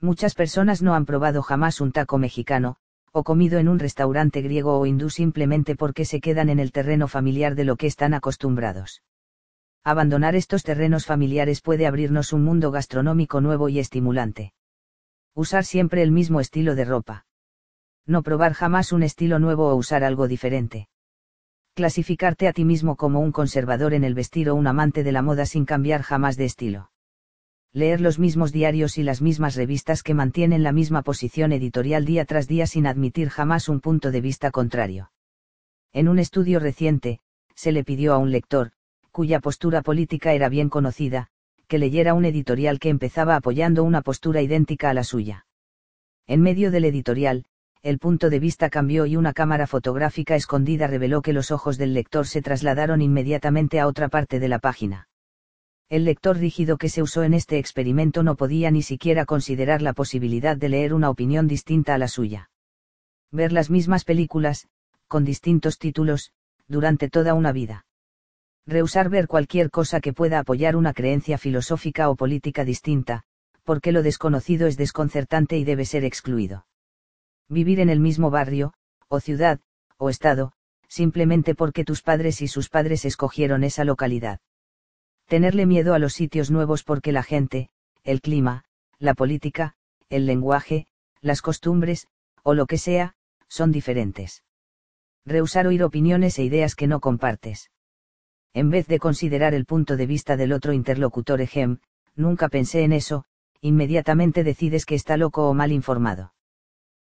Muchas 0.00 0.34
personas 0.34 0.82
no 0.82 0.94
han 0.94 1.06
probado 1.06 1.42
jamás 1.42 1.80
un 1.80 1.90
taco 1.90 2.18
mexicano, 2.18 2.76
o 3.10 3.24
comido 3.24 3.58
en 3.58 3.68
un 3.68 3.78
restaurante 3.78 4.42
griego 4.42 4.78
o 4.78 4.86
hindú 4.86 5.10
simplemente 5.10 5.74
porque 5.74 6.04
se 6.04 6.20
quedan 6.20 6.50
en 6.50 6.60
el 6.60 6.70
terreno 6.70 7.08
familiar 7.08 7.54
de 7.54 7.64
lo 7.64 7.76
que 7.76 7.86
están 7.86 8.14
acostumbrados. 8.14 9.02
Abandonar 9.82 10.36
estos 10.36 10.62
terrenos 10.62 11.06
familiares 11.06 11.62
puede 11.62 11.86
abrirnos 11.86 12.32
un 12.32 12.44
mundo 12.44 12.70
gastronómico 12.70 13.40
nuevo 13.40 13.68
y 13.68 13.78
estimulante. 13.78 14.52
Usar 15.34 15.64
siempre 15.64 16.02
el 16.02 16.12
mismo 16.12 16.40
estilo 16.40 16.74
de 16.74 16.84
ropa. 16.84 17.26
No 18.04 18.22
probar 18.22 18.52
jamás 18.52 18.92
un 18.92 19.02
estilo 19.02 19.38
nuevo 19.38 19.68
o 19.68 19.74
usar 19.74 20.04
algo 20.04 20.28
diferente. 20.28 20.88
Clasificarte 21.76 22.48
a 22.48 22.54
ti 22.54 22.64
mismo 22.64 22.96
como 22.96 23.20
un 23.20 23.32
conservador 23.32 23.92
en 23.92 24.02
el 24.02 24.14
vestir 24.14 24.48
o 24.48 24.54
un 24.54 24.66
amante 24.66 25.04
de 25.04 25.12
la 25.12 25.20
moda 25.20 25.44
sin 25.44 25.66
cambiar 25.66 26.00
jamás 26.00 26.38
de 26.38 26.46
estilo. 26.46 26.90
Leer 27.70 28.00
los 28.00 28.18
mismos 28.18 28.50
diarios 28.50 28.96
y 28.96 29.02
las 29.02 29.20
mismas 29.20 29.56
revistas 29.56 30.02
que 30.02 30.14
mantienen 30.14 30.62
la 30.62 30.72
misma 30.72 31.02
posición 31.02 31.52
editorial 31.52 32.06
día 32.06 32.24
tras 32.24 32.48
día 32.48 32.66
sin 32.66 32.86
admitir 32.86 33.28
jamás 33.28 33.68
un 33.68 33.80
punto 33.80 34.10
de 34.10 34.22
vista 34.22 34.50
contrario. 34.50 35.12
En 35.92 36.08
un 36.08 36.18
estudio 36.18 36.60
reciente, 36.60 37.20
se 37.54 37.72
le 37.72 37.84
pidió 37.84 38.14
a 38.14 38.16
un 38.16 38.30
lector, 38.30 38.72
cuya 39.10 39.40
postura 39.40 39.82
política 39.82 40.32
era 40.32 40.48
bien 40.48 40.70
conocida, 40.70 41.28
que 41.68 41.76
leyera 41.76 42.14
un 42.14 42.24
editorial 42.24 42.78
que 42.78 42.88
empezaba 42.88 43.36
apoyando 43.36 43.84
una 43.84 44.00
postura 44.00 44.40
idéntica 44.40 44.88
a 44.88 44.94
la 44.94 45.04
suya. 45.04 45.46
En 46.26 46.40
medio 46.40 46.70
del 46.70 46.86
editorial, 46.86 47.44
el 47.86 48.00
punto 48.00 48.30
de 48.30 48.40
vista 48.40 48.68
cambió 48.68 49.06
y 49.06 49.14
una 49.14 49.32
cámara 49.32 49.68
fotográfica 49.68 50.34
escondida 50.34 50.88
reveló 50.88 51.22
que 51.22 51.32
los 51.32 51.52
ojos 51.52 51.78
del 51.78 51.94
lector 51.94 52.26
se 52.26 52.42
trasladaron 52.42 53.00
inmediatamente 53.00 53.78
a 53.78 53.86
otra 53.86 54.08
parte 54.08 54.40
de 54.40 54.48
la 54.48 54.58
página. 54.58 55.08
El 55.88 56.04
lector 56.04 56.36
rígido 56.36 56.78
que 56.78 56.88
se 56.88 57.00
usó 57.00 57.22
en 57.22 57.32
este 57.32 57.58
experimento 57.58 58.24
no 58.24 58.34
podía 58.34 58.72
ni 58.72 58.82
siquiera 58.82 59.24
considerar 59.24 59.82
la 59.82 59.92
posibilidad 59.92 60.56
de 60.56 60.68
leer 60.68 60.94
una 60.94 61.10
opinión 61.10 61.46
distinta 61.46 61.94
a 61.94 61.98
la 61.98 62.08
suya. 62.08 62.50
Ver 63.30 63.52
las 63.52 63.70
mismas 63.70 64.02
películas, 64.02 64.66
con 65.06 65.24
distintos 65.24 65.78
títulos, 65.78 66.32
durante 66.66 67.08
toda 67.08 67.34
una 67.34 67.52
vida. 67.52 67.86
Rehusar 68.66 69.10
ver 69.10 69.28
cualquier 69.28 69.70
cosa 69.70 70.00
que 70.00 70.12
pueda 70.12 70.40
apoyar 70.40 70.74
una 70.74 70.92
creencia 70.92 71.38
filosófica 71.38 72.10
o 72.10 72.16
política 72.16 72.64
distinta, 72.64 73.22
porque 73.62 73.92
lo 73.92 74.02
desconocido 74.02 74.66
es 74.66 74.76
desconcertante 74.76 75.56
y 75.56 75.62
debe 75.62 75.84
ser 75.84 76.04
excluido 76.04 76.64
vivir 77.48 77.80
en 77.80 77.88
el 77.88 78.00
mismo 78.00 78.30
barrio, 78.30 78.72
o 79.08 79.20
ciudad, 79.20 79.60
o 79.98 80.10
estado, 80.10 80.52
simplemente 80.88 81.54
porque 81.54 81.84
tus 81.84 82.02
padres 82.02 82.42
y 82.42 82.48
sus 82.48 82.68
padres 82.68 83.04
escogieron 83.04 83.64
esa 83.64 83.84
localidad. 83.84 84.40
Tenerle 85.26 85.66
miedo 85.66 85.94
a 85.94 85.98
los 85.98 86.12
sitios 86.14 86.50
nuevos 86.50 86.84
porque 86.84 87.12
la 87.12 87.22
gente, 87.22 87.70
el 88.04 88.20
clima, 88.20 88.64
la 88.98 89.14
política, 89.14 89.74
el 90.08 90.26
lenguaje, 90.26 90.86
las 91.20 91.42
costumbres, 91.42 92.06
o 92.42 92.54
lo 92.54 92.66
que 92.66 92.78
sea, 92.78 93.14
son 93.48 93.72
diferentes. 93.72 94.44
Rehusar 95.24 95.66
oír 95.66 95.82
opiniones 95.82 96.38
e 96.38 96.44
ideas 96.44 96.76
que 96.76 96.86
no 96.86 97.00
compartes. 97.00 97.70
En 98.54 98.70
vez 98.70 98.86
de 98.86 99.00
considerar 99.00 99.54
el 99.54 99.66
punto 99.66 99.96
de 99.96 100.06
vista 100.06 100.36
del 100.36 100.52
otro 100.52 100.72
interlocutor 100.72 101.40
ejem, 101.40 101.78
nunca 102.14 102.48
pensé 102.48 102.84
en 102.84 102.92
eso, 102.92 103.24
inmediatamente 103.60 104.44
decides 104.44 104.86
que 104.86 104.94
está 104.94 105.16
loco 105.16 105.48
o 105.48 105.54
mal 105.54 105.72
informado. 105.72 106.35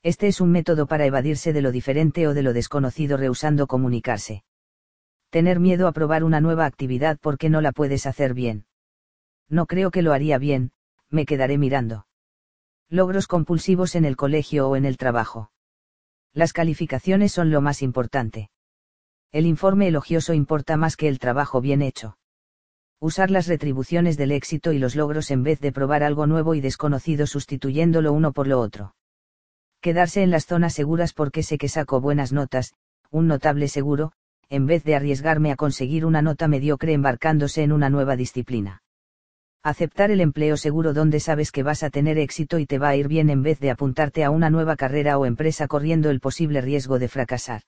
Este 0.03 0.27
es 0.27 0.41
un 0.41 0.51
método 0.51 0.85
para 0.85 1.06
evadirse 1.06 1.53
de 1.53 1.61
lo 1.61 1.72
diferente 1.72 2.27
o 2.27 2.33
de 2.33 2.43
lo 2.43 2.51
desconocido 2.51 3.15
rehusando 3.15 3.67
comunicarse. 3.67 4.43
Tener 5.30 5.61
miedo 5.61 5.88
a 5.88 5.93
probar 5.93 6.25
una 6.25 6.41
nueva 6.41 6.65
actividad 6.65 7.17
porque 7.22 7.49
no 7.49 7.61
la 7.61 7.72
puedes 7.72 8.06
hacer 8.06 8.33
bien. 8.33 8.65
No 9.48 9.65
creo 9.65 9.91
que 9.91 10.01
lo 10.01 10.11
haría 10.11 10.38
bien, 10.38 10.73
me 11.09 11.25
quedaré 11.25 11.57
mirando. 11.57 12.06
Logros 12.90 13.27
compulsivos 13.27 13.95
en 13.95 14.03
el 14.03 14.17
colegio 14.17 14.67
o 14.67 14.75
en 14.75 14.83
el 14.83 14.98
trabajo. 14.98 15.51
Las 16.33 16.51
calificaciones 16.51 17.32
son 17.32 17.49
lo 17.49 17.61
más 17.61 17.82
importante. 17.82 18.49
El 19.32 19.45
informe 19.45 19.88
elogioso 19.88 20.33
importa 20.33 20.75
más 20.75 20.98
que 20.98 21.07
el 21.07 21.17
trabajo 21.17 21.61
bien 21.61 21.82
hecho. 21.82 22.17
Usar 22.99 23.32
las 23.32 23.48
retribuciones 23.48 24.17
del 24.17 24.33
éxito 24.33 24.73
y 24.73 24.80
los 24.80 24.98
logros 24.98 25.32
en 25.32 25.43
vez 25.43 25.61
de 25.61 25.72
probar 25.72 26.03
algo 26.03 26.27
nuevo 26.27 26.56
y 26.56 26.61
desconocido 26.61 27.25
sustituyéndolo 27.25 28.11
uno 28.11 28.33
por 28.33 28.48
lo 28.48 28.59
otro 28.59 28.95
quedarse 29.83 30.23
en 30.23 30.31
las 30.31 30.45
zonas 30.45 30.73
seguras 30.73 31.11
porque 31.11 31.43
sé 31.43 31.57
que 31.57 31.67
saco 31.67 31.99
buenas 31.99 32.31
notas, 32.31 32.73
un 33.11 33.27
notable 33.27 33.67
seguro, 33.67 34.13
en 34.49 34.65
vez 34.65 34.85
de 34.85 34.95
arriesgarme 34.95 35.51
a 35.51 35.57
conseguir 35.57 36.05
una 36.05 36.21
nota 36.21 36.47
mediocre 36.47 36.93
embarcándose 36.93 37.63
en 37.63 37.73
una 37.73 37.89
nueva 37.89 38.15
disciplina. 38.15 38.81
Aceptar 39.61 40.09
el 40.09 40.21
empleo 40.21 40.55
seguro 40.55 40.93
donde 40.93 41.19
sabes 41.19 41.51
que 41.51 41.63
vas 41.63 41.83
a 41.83 41.89
tener 41.89 42.17
éxito 42.17 42.59
y 42.59 42.65
te 42.65 42.79
va 42.79 42.89
a 42.89 42.95
ir 42.95 43.09
bien 43.09 43.29
en 43.29 43.43
vez 43.43 43.59
de 43.59 43.71
apuntarte 43.71 44.23
a 44.23 44.31
una 44.31 44.49
nueva 44.49 44.77
carrera 44.77 45.17
o 45.17 45.25
empresa 45.25 45.67
corriendo 45.67 46.09
el 46.09 46.21
posible 46.21 46.61
riesgo 46.61 46.97
de 46.97 47.09
fracasar. 47.09 47.63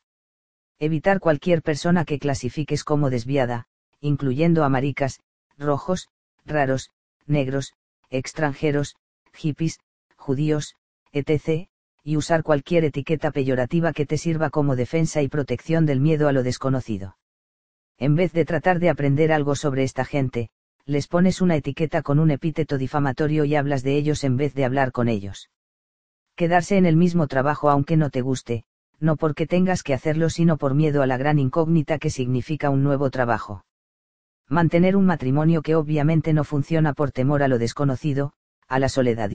Evitar 0.80 1.20
cualquier 1.20 1.62
persona 1.62 2.06
que 2.06 2.18
clasifiques 2.18 2.86
como 2.86 3.10
desviada, 3.10 3.66
incluyendo 4.00 4.64
a 4.64 4.70
maricas, 4.70 5.20
rojos, 5.58 6.08
raros, 6.46 6.92
negros, 7.28 7.74
extranjeros, 8.10 8.96
hippies, 9.34 9.80
judíos, 10.16 10.76
etc., 11.12 11.68
y 12.08 12.18
usar 12.18 12.44
cualquier 12.44 12.86
etiqueta 12.86 13.32
peyorativa 13.32 13.92
que 13.92 14.06
te 14.06 14.20
sirva 14.20 14.52
como 14.52 14.76
defensa 14.76 15.24
y 15.24 15.28
protección 15.28 15.88
del 15.88 16.00
miedo 16.00 16.28
a 16.28 16.34
lo 16.34 16.44
desconocido. 16.44 17.18
En 17.98 18.16
vez 18.16 18.32
de 18.32 18.46
tratar 18.46 18.78
de 18.78 18.92
aprender 18.92 19.32
algo 19.32 19.56
sobre 19.56 19.82
esta 19.82 20.06
gente, 20.06 20.50
les 20.86 21.08
pones 21.08 21.42
una 21.42 21.56
etiqueta 21.56 22.04
con 22.04 22.20
un 22.20 22.30
epíteto 22.30 22.78
difamatorio 22.78 23.44
y 23.44 23.56
hablas 23.56 23.82
de 23.82 23.98
ellos 23.98 24.24
en 24.24 24.38
vez 24.38 24.54
de 24.54 24.66
hablar 24.66 24.92
con 24.92 25.10
ellos. 25.10 25.50
Quedarse 26.36 26.78
en 26.78 26.86
el 26.86 26.96
mismo 26.96 27.26
trabajo 27.26 27.72
aunque 27.72 27.98
no 27.98 28.12
te 28.12 28.22
guste, 28.22 28.66
no 29.00 29.16
porque 29.16 29.48
tengas 29.48 29.82
que 29.82 29.96
hacerlo 29.96 30.30
sino 30.30 30.58
por 30.58 30.76
miedo 30.76 31.02
a 31.02 31.08
la 31.08 31.18
gran 31.18 31.40
incógnita 31.40 31.98
que 31.98 32.12
significa 32.12 32.70
un 32.70 32.84
nuevo 32.84 33.10
trabajo. 33.10 33.66
Mantener 34.48 34.96
un 34.96 35.08
matrimonio 35.08 35.64
que 35.64 35.74
obviamente 35.74 36.34
no 36.34 36.44
funciona 36.44 36.94
por 36.94 37.12
temor 37.12 37.42
a 37.42 37.48
lo 37.48 37.58
desconocido, 37.58 38.34
a 38.68 38.78
la 38.78 38.90
soledad 38.90 39.32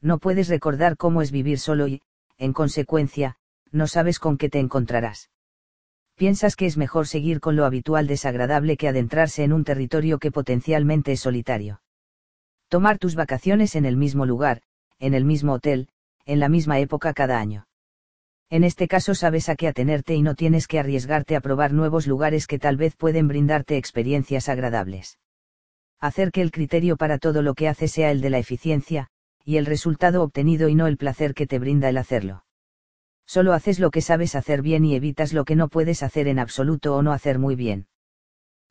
no 0.00 0.18
puedes 0.18 0.48
recordar 0.48 0.96
cómo 0.96 1.22
es 1.22 1.30
vivir 1.30 1.58
solo 1.58 1.88
y, 1.88 2.02
en 2.36 2.52
consecuencia, 2.52 3.36
no 3.70 3.86
sabes 3.86 4.18
con 4.18 4.38
qué 4.38 4.48
te 4.48 4.60
encontrarás. 4.60 5.30
Piensas 6.16 6.56
que 6.56 6.66
es 6.66 6.76
mejor 6.76 7.06
seguir 7.06 7.40
con 7.40 7.56
lo 7.56 7.64
habitual 7.64 8.06
desagradable 8.06 8.76
que 8.76 8.88
adentrarse 8.88 9.44
en 9.44 9.52
un 9.52 9.64
territorio 9.64 10.18
que 10.18 10.32
potencialmente 10.32 11.12
es 11.12 11.20
solitario. 11.20 11.80
Tomar 12.68 12.98
tus 12.98 13.14
vacaciones 13.14 13.76
en 13.76 13.84
el 13.84 13.96
mismo 13.96 14.26
lugar, 14.26 14.62
en 14.98 15.14
el 15.14 15.24
mismo 15.24 15.54
hotel, 15.54 15.88
en 16.26 16.40
la 16.40 16.48
misma 16.48 16.80
época 16.80 17.14
cada 17.14 17.38
año. 17.38 17.66
En 18.50 18.64
este 18.64 18.88
caso 18.88 19.14
sabes 19.14 19.48
a 19.48 19.56
qué 19.56 19.68
atenerte 19.68 20.14
y 20.14 20.22
no 20.22 20.34
tienes 20.34 20.66
que 20.66 20.78
arriesgarte 20.78 21.36
a 21.36 21.40
probar 21.40 21.72
nuevos 21.72 22.06
lugares 22.06 22.46
que 22.46 22.58
tal 22.58 22.76
vez 22.76 22.96
pueden 22.96 23.28
brindarte 23.28 23.76
experiencias 23.76 24.48
agradables. 24.48 25.18
Hacer 26.00 26.32
que 26.32 26.42
el 26.42 26.50
criterio 26.50 26.96
para 26.96 27.18
todo 27.18 27.42
lo 27.42 27.54
que 27.54 27.68
haces 27.68 27.92
sea 27.92 28.10
el 28.10 28.20
de 28.20 28.30
la 28.30 28.38
eficiencia, 28.38 29.08
y 29.48 29.56
el 29.56 29.64
resultado 29.64 30.22
obtenido 30.22 30.68
y 30.68 30.74
no 30.74 30.86
el 30.86 30.98
placer 30.98 31.32
que 31.32 31.46
te 31.46 31.58
brinda 31.58 31.88
el 31.88 31.96
hacerlo. 31.96 32.44
Solo 33.24 33.54
haces 33.54 33.78
lo 33.78 33.90
que 33.90 34.02
sabes 34.02 34.34
hacer 34.34 34.60
bien 34.60 34.84
y 34.84 34.94
evitas 34.94 35.32
lo 35.32 35.46
que 35.46 35.56
no 35.56 35.68
puedes 35.68 36.02
hacer 36.02 36.28
en 36.28 36.38
absoluto 36.38 36.94
o 36.94 37.00
no 37.00 37.12
hacer 37.12 37.38
muy 37.38 37.56
bien. 37.56 37.86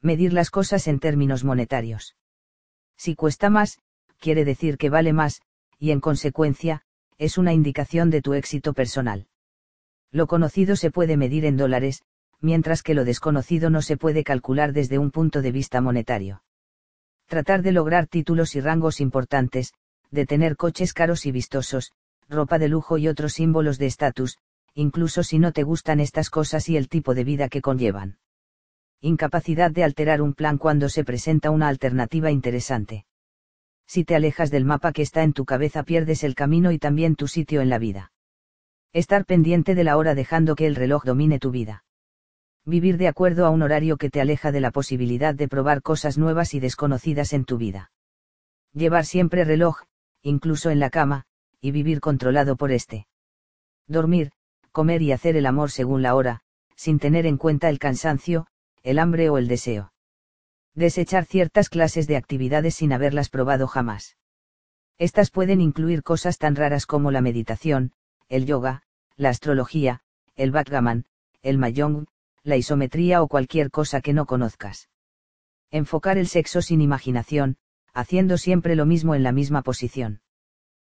Medir 0.04 0.34
las 0.34 0.52
cosas 0.52 0.88
en 0.88 1.00
términos 1.00 1.44
monetarios. 1.44 2.16
Si 2.96 3.16
cuesta 3.16 3.50
más, 3.50 3.80
quiere 4.20 4.46
decir 4.46 4.78
que 4.78 4.92
vale 4.92 5.14
más, 5.14 5.42
y 5.80 5.90
en 5.90 6.00
consecuencia, 6.00 6.84
es 7.18 7.40
una 7.40 7.54
indicación 7.54 8.12
de 8.12 8.22
tu 8.22 8.36
éxito 8.36 8.74
personal. 8.74 9.26
Lo 10.12 10.28
conocido 10.28 10.76
se 10.76 10.92
puede 10.92 11.18
medir 11.18 11.46
en 11.46 11.58
dólares, 11.58 12.04
mientras 12.40 12.84
que 12.84 12.94
lo 12.94 13.04
desconocido 13.04 13.72
no 13.72 13.82
se 13.82 13.98
puede 13.98 14.24
calcular 14.24 14.74
desde 14.74 15.00
un 15.00 15.10
punto 15.10 15.42
de 15.42 15.52
vista 15.52 15.82
monetario. 15.82 16.44
Tratar 17.26 17.64
de 17.64 17.72
lograr 17.72 18.06
títulos 18.06 18.56
y 18.56 18.62
rangos 18.62 19.02
importantes, 19.02 19.74
de 20.12 20.26
tener 20.26 20.56
coches 20.56 20.94
caros 20.94 21.26
y 21.26 21.32
vistosos, 21.32 21.92
ropa 22.30 22.60
de 22.60 22.68
lujo 22.68 22.98
y 22.98 23.08
otros 23.08 23.34
símbolos 23.34 23.78
de 23.78 23.88
estatus, 23.88 24.38
incluso 24.74 25.24
si 25.24 25.40
no 25.40 25.52
te 25.52 25.64
gustan 25.64 26.00
estas 26.00 26.30
cosas 26.30 26.70
y 26.70 26.78
el 26.78 26.90
tipo 26.90 27.14
de 27.14 27.24
vida 27.24 27.50
que 27.50 27.62
conllevan. 27.62 28.18
Incapacidad 29.02 29.72
de 29.72 29.84
alterar 29.84 30.22
un 30.22 30.34
plan 30.34 30.58
cuando 30.58 30.90
se 30.90 31.04
presenta 31.04 31.52
una 31.52 31.68
alternativa 31.68 32.32
interesante. 32.32 33.06
Si 33.86 34.04
te 34.04 34.16
alejas 34.16 34.52
del 34.52 34.66
mapa 34.66 34.92
que 34.92 35.02
está 35.02 35.24
en 35.24 35.34
tu 35.34 35.46
cabeza 35.46 35.84
pierdes 35.84 36.24
el 36.24 36.36
camino 36.36 36.72
y 36.72 36.80
también 36.80 37.16
tu 37.16 37.28
sitio 37.28 37.62
en 37.62 37.70
la 37.70 37.80
vida. 37.80 38.12
Estar 38.94 39.26
pendiente 39.26 39.76
de 39.76 39.84
la 39.84 39.98
hora 39.98 40.16
dejando 40.16 40.56
que 40.56 40.66
el 40.66 40.76
reloj 40.76 41.04
domine 41.06 41.40
tu 41.40 41.52
vida. 41.52 41.84
Vivir 42.66 42.98
de 42.98 43.08
acuerdo 43.08 43.46
a 43.46 43.50
un 43.50 43.62
horario 43.62 43.98
que 43.98 44.10
te 44.10 44.20
aleja 44.20 44.52
de 44.52 44.60
la 44.60 44.72
posibilidad 44.72 45.34
de 45.34 45.48
probar 45.48 45.82
cosas 45.82 46.18
nuevas 46.18 46.54
y 46.54 46.60
desconocidas 46.60 47.32
en 47.32 47.46
tu 47.46 47.58
vida. 47.58 47.92
Llevar 48.74 49.06
siempre 49.06 49.46
reloj, 49.46 49.84
incluso 50.22 50.70
en 50.70 50.80
la 50.80 50.90
cama, 50.90 51.26
y 51.62 51.72
vivir 51.72 52.00
controlado 52.00 52.56
por 52.56 52.72
éste. 52.72 53.08
Dormir, 53.88 54.32
comer 54.72 55.02
y 55.02 55.12
hacer 55.12 55.36
el 55.36 55.46
amor 55.46 55.72
según 55.72 56.02
la 56.02 56.16
hora, 56.16 56.42
sin 56.76 57.00
tener 57.00 57.26
en 57.26 57.38
cuenta 57.38 57.70
el 57.70 57.80
cansancio, 57.80 58.48
el 58.84 59.00
hambre 59.00 59.30
o 59.30 59.38
el 59.38 59.48
deseo. 59.48 59.94
Desechar 60.76 61.26
ciertas 61.26 61.70
clases 61.70 62.06
de 62.08 62.18
actividades 62.18 62.76
sin 62.76 62.94
haberlas 62.94 63.30
probado 63.30 63.68
jamás. 63.68 64.18
Estas 65.00 65.32
pueden 65.32 65.62
incluir 65.62 66.04
cosas 66.04 66.38
tan 66.38 66.56
raras 66.56 66.86
como 66.86 67.12
la 67.12 67.22
meditación, 67.22 67.94
el 68.30 68.46
yoga, 68.46 68.84
la 69.16 69.30
astrología, 69.30 70.02
el 70.36 70.52
backgammon, 70.52 71.06
el 71.42 71.58
mahjong, 71.58 72.06
la 72.44 72.58
isometría 72.58 73.22
o 73.22 73.28
cualquier 73.28 73.72
cosa 73.72 74.02
que 74.02 74.14
no 74.14 74.26
conozcas. 74.26 74.90
Enfocar 75.72 76.18
el 76.18 76.28
sexo 76.28 76.62
sin 76.62 76.82
imaginación, 76.82 77.58
haciendo 77.94 78.38
siempre 78.38 78.76
lo 78.76 78.86
mismo 78.86 79.16
en 79.16 79.24
la 79.24 79.32
misma 79.32 79.62
posición. 79.62 80.22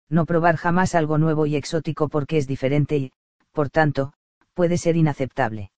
No 0.09 0.27
probar 0.27 0.57
jamás 0.57 0.95
algo 0.95 1.19
nuevo 1.19 1.47
y 1.47 1.57
exótico 1.57 2.09
porque 2.09 2.37
es 2.37 2.47
diferente 2.47 2.97
y, 2.97 3.12
por 3.53 3.71
tanto, 3.71 4.12
puede 4.55 4.79
ser 4.79 4.97
inaceptable. 4.97 5.71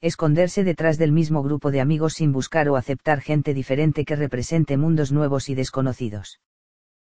Esconderse 0.00 0.64
detrás 0.64 0.96
del 0.96 1.12
mismo 1.12 1.42
grupo 1.42 1.70
de 1.70 1.80
amigos 1.80 2.14
sin 2.14 2.32
buscar 2.32 2.68
o 2.70 2.76
aceptar 2.76 3.20
gente 3.20 3.52
diferente 3.52 4.06
que 4.06 4.16
represente 4.16 4.78
mundos 4.78 5.12
nuevos 5.12 5.50
y 5.50 5.54
desconocidos. 5.54 6.40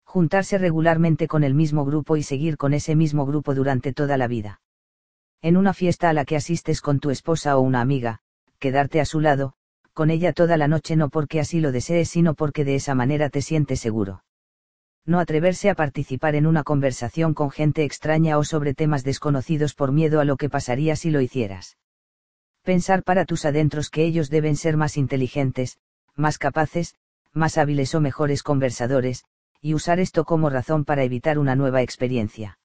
Juntarse 0.04 0.58
regularmente 0.58 1.26
con 1.26 1.44
el 1.44 1.54
mismo 1.54 1.86
grupo 1.86 2.16
y 2.16 2.22
seguir 2.22 2.58
con 2.58 2.74
ese 2.74 2.94
mismo 2.94 3.24
grupo 3.24 3.54
durante 3.54 3.94
toda 3.94 4.18
la 4.18 4.28
vida. 4.28 4.60
En 5.40 5.56
una 5.56 5.72
fiesta 5.72 6.10
a 6.10 6.12
la 6.12 6.24
que 6.24 6.36
asistes 6.36 6.80
con 6.82 7.00
tu 7.00 7.10
esposa 7.10 7.56
o 7.56 7.60
una 7.62 7.80
amiga, 7.80 8.20
quedarte 8.58 9.00
a 9.00 9.06
su 9.06 9.20
lado, 9.20 9.54
con 9.94 10.10
ella 10.10 10.32
toda 10.32 10.56
la 10.56 10.68
noche 10.68 10.96
no 10.96 11.08
porque 11.08 11.40
así 11.40 11.60
lo 11.60 11.72
desees, 11.72 12.10
sino 12.10 12.34
porque 12.34 12.64
de 12.64 12.74
esa 12.74 12.94
manera 12.94 13.30
te 13.30 13.40
sientes 13.40 13.80
seguro. 13.80 14.24
No 15.06 15.20
atreverse 15.20 15.70
a 15.70 15.74
participar 15.74 16.34
en 16.34 16.46
una 16.46 16.64
conversación 16.64 17.32
con 17.32 17.50
gente 17.50 17.84
extraña 17.84 18.36
o 18.38 18.44
sobre 18.44 18.74
temas 18.74 19.04
desconocidos 19.04 19.74
por 19.74 19.92
miedo 19.92 20.20
a 20.20 20.24
lo 20.24 20.36
que 20.36 20.50
pasaría 20.50 20.96
si 20.96 21.10
lo 21.10 21.20
hicieras. 21.20 21.76
Pensar 22.62 23.04
para 23.04 23.24
tus 23.24 23.44
adentros 23.44 23.88
que 23.88 24.04
ellos 24.04 24.30
deben 24.30 24.56
ser 24.56 24.76
más 24.76 24.96
inteligentes, 24.96 25.78
más 26.16 26.38
capaces, 26.38 26.94
más 27.32 27.58
hábiles 27.58 27.94
o 27.94 28.00
mejores 28.00 28.42
conversadores, 28.42 29.24
y 29.60 29.74
usar 29.74 30.00
esto 30.00 30.24
como 30.24 30.50
razón 30.50 30.84
para 30.84 31.04
evitar 31.04 31.38
una 31.38 31.54
nueva 31.54 31.82
experiencia. 31.82 32.58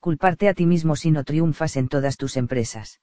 Culparte 0.00 0.48
a 0.48 0.54
ti 0.54 0.66
mismo 0.66 0.96
si 0.96 1.10
no 1.10 1.24
triunfas 1.24 1.76
en 1.76 1.88
todas 1.88 2.16
tus 2.16 2.36
empresas. 2.36 3.00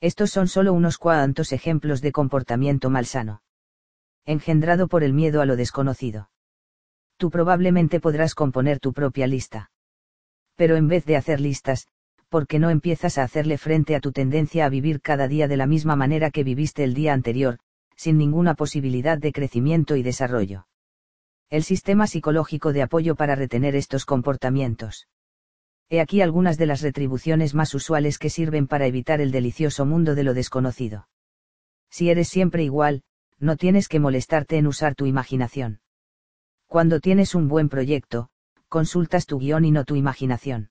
Estos 0.00 0.30
son 0.30 0.46
solo 0.46 0.72
unos 0.72 0.96
cuantos 0.96 1.52
ejemplos 1.52 2.00
de 2.00 2.12
comportamiento 2.12 2.88
malsano. 2.88 3.42
Engendrado 4.24 4.86
por 4.86 5.02
el 5.02 5.12
miedo 5.12 5.40
a 5.40 5.46
lo 5.46 5.56
desconocido. 5.56 6.30
Tú 7.16 7.30
probablemente 7.30 7.98
podrás 7.98 8.36
componer 8.36 8.78
tu 8.78 8.92
propia 8.92 9.26
lista. 9.26 9.70
Pero 10.54 10.76
en 10.76 10.86
vez 10.86 11.04
de 11.04 11.16
hacer 11.16 11.40
listas, 11.40 11.88
¿por 12.28 12.46
qué 12.46 12.60
no 12.60 12.70
empiezas 12.70 13.18
a 13.18 13.24
hacerle 13.24 13.58
frente 13.58 13.96
a 13.96 14.00
tu 14.00 14.12
tendencia 14.12 14.66
a 14.66 14.68
vivir 14.68 15.00
cada 15.00 15.26
día 15.26 15.48
de 15.48 15.56
la 15.56 15.66
misma 15.66 15.96
manera 15.96 16.30
que 16.30 16.44
viviste 16.44 16.84
el 16.84 16.94
día 16.94 17.12
anterior, 17.12 17.58
sin 17.96 18.18
ninguna 18.18 18.54
posibilidad 18.54 19.18
de 19.18 19.32
crecimiento 19.32 19.96
y 19.96 20.04
desarrollo? 20.04 20.68
El 21.50 21.64
sistema 21.64 22.06
psicológico 22.06 22.72
de 22.72 22.82
apoyo 22.82 23.16
para 23.16 23.34
retener 23.34 23.74
estos 23.74 24.04
comportamientos. 24.04 25.08
He 25.90 26.00
aquí 26.00 26.20
algunas 26.20 26.58
de 26.58 26.66
las 26.66 26.82
retribuciones 26.82 27.54
más 27.54 27.74
usuales 27.74 28.18
que 28.18 28.28
sirven 28.28 28.66
para 28.66 28.86
evitar 28.86 29.20
el 29.20 29.30
delicioso 29.30 29.86
mundo 29.86 30.14
de 30.14 30.22
lo 30.22 30.34
desconocido. 30.34 31.08
Si 31.90 32.10
eres 32.10 32.28
siempre 32.28 32.62
igual, 32.62 33.02
no 33.38 33.56
tienes 33.56 33.88
que 33.88 34.00
molestarte 34.00 34.58
en 34.58 34.66
usar 34.66 34.94
tu 34.94 35.06
imaginación. 35.06 35.80
Cuando 36.66 37.00
tienes 37.00 37.34
un 37.34 37.48
buen 37.48 37.70
proyecto, 37.70 38.28
consultas 38.68 39.24
tu 39.24 39.38
guion 39.38 39.64
y 39.64 39.70
no 39.70 39.84
tu 39.84 39.96
imaginación. 39.96 40.70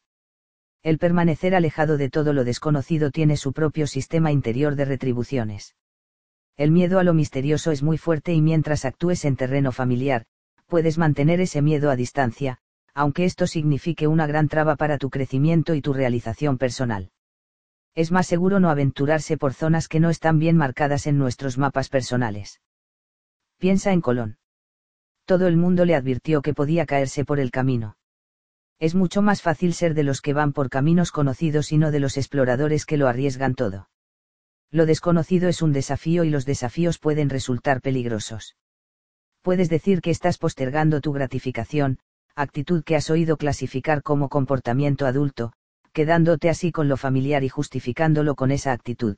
El 0.83 0.99
permanecer 0.99 1.55
alejado 1.55 1.97
de 1.97 2.09
todo 2.09 2.33
lo 2.33 2.43
desconocido 2.43 3.09
tiene 3.09 3.37
su 3.37 3.51
propio 3.53 3.87
sistema 3.87 4.31
interior 4.31 4.75
de 4.75 4.85
retribuciones. 4.85 5.75
El 6.55 6.71
miedo 6.71 6.99
a 6.99 7.03
lo 7.03 7.15
misterioso 7.15 7.71
es 7.71 7.81
muy 7.81 7.97
fuerte 7.97 8.33
y 8.33 8.41
mientras 8.41 8.85
actúes 8.85 9.25
en 9.25 9.35
terreno 9.35 9.71
familiar, 9.71 10.25
puedes 10.67 10.99
mantener 10.99 11.41
ese 11.41 11.63
miedo 11.63 11.89
a 11.89 11.95
distancia, 11.95 12.59
aunque 12.97 13.25
esto 13.25 13.45
signifique 13.45 14.07
una 14.07 14.25
gran 14.25 14.47
traba 14.47 14.75
para 14.75 14.97
tu 14.97 15.11
crecimiento 15.11 15.75
y 15.75 15.81
tu 15.81 15.93
realización 15.93 16.57
personal. 16.57 17.11
Es 17.93 18.11
más 18.11 18.25
seguro 18.25 18.59
no 18.59 18.71
aventurarse 18.71 19.37
por 19.37 19.53
zonas 19.53 19.87
que 19.87 19.99
no 19.99 20.09
están 20.09 20.39
bien 20.39 20.57
marcadas 20.57 21.05
en 21.05 21.19
nuestros 21.19 21.59
mapas 21.59 21.89
personales. 21.89 22.59
Piensa 23.59 23.91
en 23.91 24.01
Colón. 24.01 24.39
Todo 25.25 25.45
el 25.45 25.57
mundo 25.57 25.85
le 25.85 25.93
advirtió 25.93 26.41
que 26.41 26.55
podía 26.55 26.87
caerse 26.87 27.23
por 27.23 27.39
el 27.39 27.51
camino. 27.51 27.97
Es 28.79 28.95
mucho 28.95 29.21
más 29.21 29.43
fácil 29.43 29.75
ser 29.75 29.93
de 29.93 30.01
los 30.01 30.19
que 30.19 30.33
van 30.33 30.51
por 30.51 30.71
caminos 30.71 31.11
conocidos 31.11 31.71
y 31.71 31.77
no 31.77 31.91
de 31.91 31.99
los 31.99 32.17
exploradores 32.17 32.87
que 32.87 32.97
lo 32.97 33.07
arriesgan 33.07 33.53
todo. 33.53 33.89
Lo 34.71 34.87
desconocido 34.87 35.49
es 35.49 35.61
un 35.61 35.71
desafío 35.71 36.23
y 36.23 36.31
los 36.31 36.47
desafíos 36.47 36.97
pueden 36.97 37.29
resultar 37.29 37.79
peligrosos. 37.81 38.55
Puedes 39.43 39.69
decir 39.69 40.01
que 40.01 40.09
estás 40.09 40.39
postergando 40.39 40.99
tu 40.99 41.11
gratificación, 41.13 41.99
actitud 42.37 42.83
que 42.83 42.95
has 42.95 43.09
oído 43.09 43.35
clasificar 43.37 44.03
como 44.03 44.29
comportamiento 44.29 45.07
adulto, 45.07 45.53
quedándote 45.91 46.49
así 46.49 46.71
con 46.71 46.87
lo 46.87 46.95
familiar 46.95 47.43
y 47.43 47.49
justificándolo 47.49 48.35
con 48.35 48.51
esa 48.51 48.73
actitud. 48.73 49.17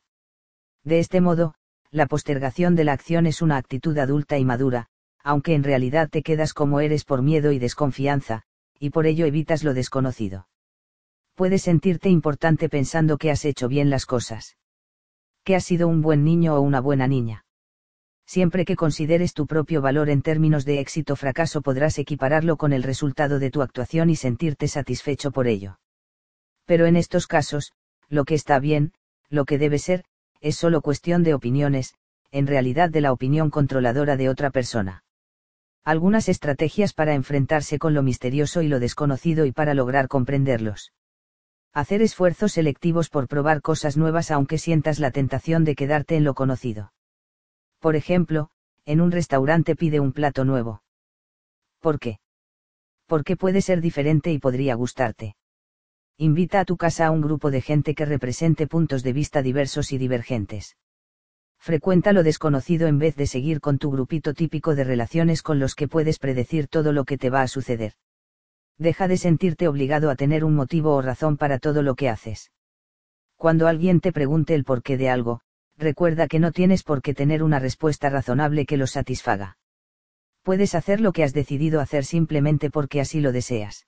De 0.86 1.00
este 1.00 1.20
modo, 1.20 1.54
la 1.92 2.06
postergación 2.06 2.76
de 2.76 2.86
la 2.86 2.94
acción 2.94 3.26
es 3.26 3.42
una 3.42 3.58
actitud 3.58 3.98
adulta 3.98 4.38
y 4.38 4.46
madura, 4.46 4.88
aunque 5.22 5.54
en 5.54 5.66
realidad 5.66 6.10
te 6.10 6.24
quedas 6.24 6.54
como 6.54 6.80
eres 6.80 7.04
por 7.04 7.22
miedo 7.22 7.52
y 7.52 7.60
desconfianza, 7.60 8.44
y 8.80 8.92
por 8.92 9.06
ello 9.06 9.26
evitas 9.26 9.66
lo 9.66 9.74
desconocido. 9.74 10.48
Puedes 11.36 11.64
sentirte 11.64 12.08
importante 12.10 12.70
pensando 12.70 13.18
que 13.18 13.32
has 13.32 13.44
hecho 13.44 13.68
bien 13.68 13.90
las 13.90 14.06
cosas. 14.06 14.56
Que 15.44 15.58
has 15.58 15.66
sido 15.66 15.90
un 15.90 16.02
buen 16.02 16.24
niño 16.24 16.56
o 16.56 16.62
una 16.62 16.80
buena 16.80 17.08
niña 17.08 17.44
siempre 18.30 18.64
que 18.64 18.76
consideres 18.76 19.34
tu 19.34 19.48
propio 19.48 19.82
valor 19.82 20.08
en 20.08 20.22
términos 20.22 20.64
de 20.64 20.80
éxito 20.80 21.16
fracaso 21.16 21.64
podrás 21.64 21.98
equipararlo 21.98 22.58
con 22.58 22.74
el 22.74 22.84
resultado 22.84 23.40
de 23.40 23.50
tu 23.50 23.64
actuación 23.64 24.12
y 24.12 24.16
sentirte 24.16 24.68
satisfecho 24.68 25.32
por 25.32 25.48
ello. 25.48 25.80
Pero 26.66 26.86
en 26.86 26.96
estos 26.96 27.26
casos, 27.26 27.74
lo 28.08 28.26
que 28.26 28.36
está 28.36 28.60
bien, 28.60 28.94
lo 29.30 29.46
que 29.46 29.58
debe 29.58 29.80
ser, 29.80 30.04
es 30.42 30.56
solo 30.58 30.84
cuestión 30.84 31.24
de 31.24 31.34
opiniones, 31.34 31.96
en 32.30 32.46
realidad 32.46 32.92
de 32.92 33.02
la 33.02 33.14
opinión 33.14 33.50
controladora 33.50 34.16
de 34.16 34.30
otra 34.30 34.52
persona. 34.52 35.04
Algunas 35.84 36.30
estrategias 36.30 36.94
para 36.94 37.16
enfrentarse 37.16 37.80
con 37.80 37.96
lo 37.96 38.04
misterioso 38.04 38.62
y 38.62 38.68
lo 38.68 38.80
desconocido 38.80 39.48
y 39.48 39.52
para 39.52 39.74
lograr 39.74 40.08
comprenderlos. 40.08 40.94
Hacer 41.74 42.04
esfuerzos 42.04 42.52
selectivos 42.52 43.10
por 43.10 43.28
probar 43.28 43.64
cosas 43.64 43.98
nuevas 43.98 44.30
aunque 44.30 44.60
sientas 44.60 45.00
la 45.00 45.10
tentación 45.10 45.64
de 45.64 45.74
quedarte 45.74 46.16
en 46.16 46.26
lo 46.26 46.36
conocido 46.36 46.92
por 47.80 47.96
ejemplo, 47.96 48.50
en 48.86 49.02
un 49.02 49.12
restaurante 49.12 49.76
pide 49.76 50.00
un 50.00 50.14
plato 50.14 50.46
nuevo. 50.46 50.84
¿Por 51.80 52.00
qué? 52.00 52.20
Porque 53.08 53.36
puede 53.36 53.62
ser 53.62 53.82
diferente 53.82 54.32
y 54.32 54.40
podría 54.40 54.76
gustarte. 54.76 55.36
Invita 56.18 56.60
a 56.60 56.66
tu 56.66 56.76
casa 56.76 57.08
a 57.08 57.12
un 57.12 57.22
grupo 57.22 57.50
de 57.50 57.62
gente 57.62 57.96
que 57.96 58.06
represente 58.06 58.68
puntos 58.68 59.04
de 59.04 59.14
vista 59.14 59.42
diversos 59.42 59.94
y 59.94 59.98
divergentes. 59.98 60.76
Frecuenta 61.60 62.14
lo 62.14 62.24
desconocido 62.24 62.88
en 62.88 63.00
vez 63.00 63.16
de 63.16 63.28
seguir 63.28 63.62
con 63.62 63.78
tu 63.80 63.92
grupito 63.92 64.34
típico 64.34 64.76
de 64.76 64.84
relaciones 64.84 65.42
con 65.42 65.60
los 65.60 65.76
que 65.76 65.88
puedes 65.88 66.20
predecir 66.20 66.68
todo 66.68 66.92
lo 66.94 67.06
que 67.06 67.18
te 67.18 67.30
va 67.30 67.42
a 67.42 67.48
suceder. 67.48 67.94
Deja 68.78 69.08
de 69.08 69.18
sentirte 69.18 69.68
obligado 69.68 70.10
a 70.10 70.16
tener 70.16 70.44
un 70.44 70.56
motivo 70.56 70.96
o 70.96 71.02
razón 71.02 71.38
para 71.38 71.60
todo 71.60 71.82
lo 71.84 71.96
que 71.96 72.10
haces. 72.10 72.52
Cuando 73.36 73.68
alguien 73.68 74.00
te 74.00 74.12
pregunte 74.12 74.56
el 74.56 74.64
porqué 74.64 74.98
de 74.98 75.10
algo, 75.10 75.42
recuerda 75.80 76.28
que 76.28 76.40
no 76.40 76.52
tienes 76.52 76.84
por 76.84 77.02
qué 77.02 77.14
tener 77.14 77.42
una 77.42 77.58
respuesta 77.58 78.10
razonable 78.10 78.66
que 78.66 78.78
los 78.78 78.92
satisfaga. 78.92 79.58
Puedes 80.44 80.76
hacer 80.76 81.00
lo 81.00 81.14
que 81.14 81.24
has 81.24 81.34
decidido 81.34 81.80
hacer 81.80 82.06
simplemente 82.06 82.70
porque 82.70 83.02
así 83.02 83.22
lo 83.22 83.32
deseas. 83.32 83.88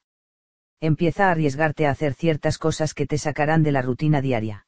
Empieza 0.79 1.27
a 1.27 1.31
arriesgarte 1.31 1.85
a 1.85 1.91
hacer 1.91 2.13
ciertas 2.13 2.57
cosas 2.57 2.93
que 2.93 3.05
te 3.05 3.17
sacarán 3.17 3.61
de 3.61 3.71
la 3.71 3.81
rutina 3.81 4.21
diaria. 4.21 4.65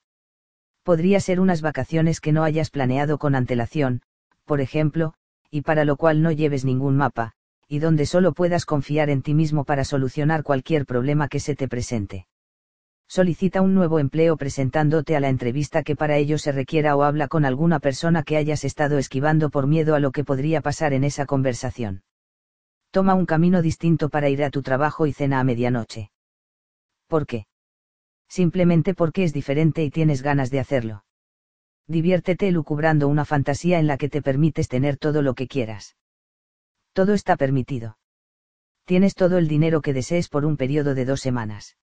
Podría 0.84 1.20
ser 1.20 1.40
unas 1.40 1.62
vacaciones 1.62 2.20
que 2.20 2.34
no 2.34 2.44
hayas 2.44 2.70
planeado 2.70 3.18
con 3.18 3.36
antelación, 3.36 4.02
por 4.46 4.60
ejemplo, 4.60 5.14
y 5.50 5.62
para 5.62 5.86
lo 5.86 5.96
cual 5.96 6.22
no 6.22 6.32
lleves 6.32 6.66
ningún 6.66 6.98
mapa, 6.98 7.32
y 7.68 7.80
donde 7.80 8.06
solo 8.06 8.34
puedas 8.34 8.66
confiar 8.66 9.10
en 9.10 9.22
ti 9.22 9.34
mismo 9.34 9.64
para 9.64 9.86
solucionar 9.86 10.44
cualquier 10.44 10.86
problema 10.86 11.30
que 11.30 11.40
se 11.40 11.56
te 11.56 11.68
presente 11.68 12.28
solicita 13.14 13.62
un 13.62 13.76
nuevo 13.76 14.00
empleo 14.00 14.38
presentándote 14.38 15.16
a 15.16 15.20
la 15.20 15.30
entrevista 15.30 15.84
que 15.84 15.96
para 15.96 16.18
ello 16.18 16.40
se 16.40 16.52
requiera 16.52 16.96
o 16.96 17.04
habla 17.04 17.28
con 17.28 17.46
alguna 17.46 17.80
persona 17.80 18.24
que 18.24 18.38
hayas 18.38 18.64
estado 18.64 18.98
esquivando 18.98 19.52
por 19.52 19.68
miedo 19.68 19.94
a 19.94 20.00
lo 20.00 20.12
que 20.12 20.24
podría 20.24 20.62
pasar 20.62 20.94
en 20.94 21.04
esa 21.04 21.28
conversación. 21.28 22.02
Toma 22.90 23.14
un 23.14 23.28
camino 23.28 23.62
distinto 23.62 24.10
para 24.10 24.30
ir 24.30 24.44
a 24.44 24.50
tu 24.50 24.64
trabajo 24.64 25.06
y 25.06 25.14
cena 25.14 25.40
a 25.40 25.44
medianoche. 25.44 26.10
¿Por 27.06 27.28
qué? 27.28 27.46
Simplemente 28.28 28.96
porque 28.96 29.24
es 29.24 29.32
diferente 29.32 29.84
y 29.84 29.92
tienes 29.92 30.24
ganas 30.24 30.50
de 30.50 30.60
hacerlo. 30.60 31.06
Diviértete 31.86 32.52
lucubrando 32.52 33.08
una 33.08 33.26
fantasía 33.26 33.78
en 33.78 33.86
la 33.86 34.00
que 34.00 34.10
te 34.10 34.24
permites 34.24 34.68
tener 34.68 34.98
todo 34.98 35.22
lo 35.22 35.36
que 35.36 35.48
quieras. 35.48 35.98
Todo 36.94 37.14
está 37.14 37.38
permitido. 37.38 38.00
Tienes 38.86 39.14
todo 39.14 39.38
el 39.38 39.48
dinero 39.48 39.84
que 39.84 39.94
desees 39.94 40.30
por 40.30 40.46
un 40.46 40.58
periodo 40.58 40.96
de 40.96 41.06
dos 41.06 41.22
semanas 41.22 41.78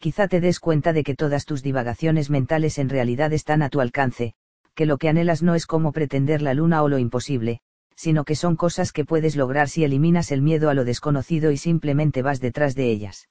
quizá 0.00 0.28
te 0.28 0.40
des 0.40 0.60
cuenta 0.60 0.94
de 0.94 1.04
que 1.04 1.14
todas 1.14 1.44
tus 1.44 1.62
divagaciones 1.62 2.30
mentales 2.30 2.78
en 2.78 2.88
realidad 2.88 3.34
están 3.34 3.60
a 3.60 3.68
tu 3.68 3.82
alcance, 3.82 4.32
que 4.74 4.86
lo 4.86 4.96
que 4.96 5.10
anhelas 5.10 5.42
no 5.42 5.54
es 5.54 5.66
como 5.66 5.92
pretender 5.92 6.40
la 6.40 6.54
luna 6.54 6.82
o 6.82 6.88
lo 6.88 6.98
imposible, 6.98 7.60
sino 7.96 8.24
que 8.24 8.34
son 8.34 8.56
cosas 8.56 8.92
que 8.92 9.04
puedes 9.04 9.36
lograr 9.36 9.68
si 9.68 9.84
eliminas 9.84 10.32
el 10.32 10.40
miedo 10.40 10.70
a 10.70 10.74
lo 10.74 10.86
desconocido 10.86 11.50
y 11.50 11.58
simplemente 11.58 12.22
vas 12.22 12.40
detrás 12.40 12.74
de 12.74 12.90
ellas. 12.90 13.28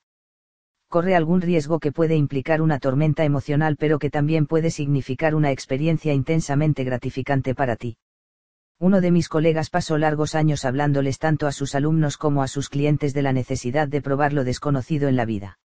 Corre 0.90 1.16
algún 1.16 1.42
riesgo 1.42 1.80
que 1.80 1.92
puede 1.92 2.16
implicar 2.16 2.62
una 2.62 2.78
tormenta 2.78 3.26
emocional 3.26 3.76
pero 3.76 3.98
que 3.98 4.12
también 4.12 4.46
puede 4.46 4.70
significar 4.70 5.34
una 5.34 5.50
experiencia 5.50 6.14
intensamente 6.14 6.84
gratificante 6.84 7.56
para 7.56 7.78
ti. 7.78 7.98
Uno 8.78 9.02
de 9.02 9.10
mis 9.10 9.28
colegas 9.28 9.72
pasó 9.72 9.98
largos 9.98 10.36
años 10.36 10.66
hablándoles 10.66 11.18
tanto 11.18 11.48
a 11.48 11.52
sus 11.52 11.74
alumnos 11.74 12.18
como 12.18 12.44
a 12.44 12.48
sus 12.48 12.70
clientes 12.70 13.16
de 13.16 13.24
la 13.24 13.34
necesidad 13.34 13.88
de 13.88 14.04
probar 14.04 14.34
lo 14.34 14.44
desconocido 14.44 15.08
en 15.08 15.16
la 15.16 15.26
vida 15.26 15.58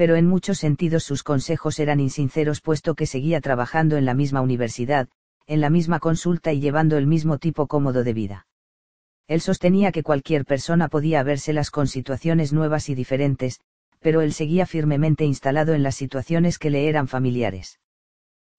Pero 0.00 0.16
en 0.16 0.26
muchos 0.26 0.56
sentidos 0.56 1.04
sus 1.04 1.22
consejos 1.22 1.78
eran 1.78 2.00
insinceros 2.00 2.62
puesto 2.62 2.94
que 2.94 3.04
seguía 3.04 3.42
trabajando 3.42 3.98
en 3.98 4.06
la 4.06 4.14
misma 4.14 4.40
universidad, 4.40 5.10
en 5.46 5.60
la 5.60 5.68
misma 5.68 6.00
consulta 6.00 6.54
y 6.54 6.60
llevando 6.60 6.96
el 6.96 7.06
mismo 7.06 7.36
tipo 7.36 7.66
cómodo 7.66 8.02
de 8.02 8.14
vida. 8.14 8.46
Él 9.28 9.42
sostenía 9.42 9.92
que 9.92 10.02
cualquier 10.02 10.46
persona 10.46 10.88
podía 10.88 11.22
vérselas 11.22 11.70
con 11.70 11.86
situaciones 11.86 12.54
nuevas 12.54 12.88
y 12.88 12.94
diferentes, 12.94 13.60
pero 13.98 14.22
él 14.22 14.32
seguía 14.32 14.64
firmemente 14.64 15.26
instalado 15.26 15.74
en 15.74 15.82
las 15.82 15.96
situaciones 15.96 16.58
que 16.58 16.70
le 16.70 16.88
eran 16.88 17.06
familiares. 17.06 17.78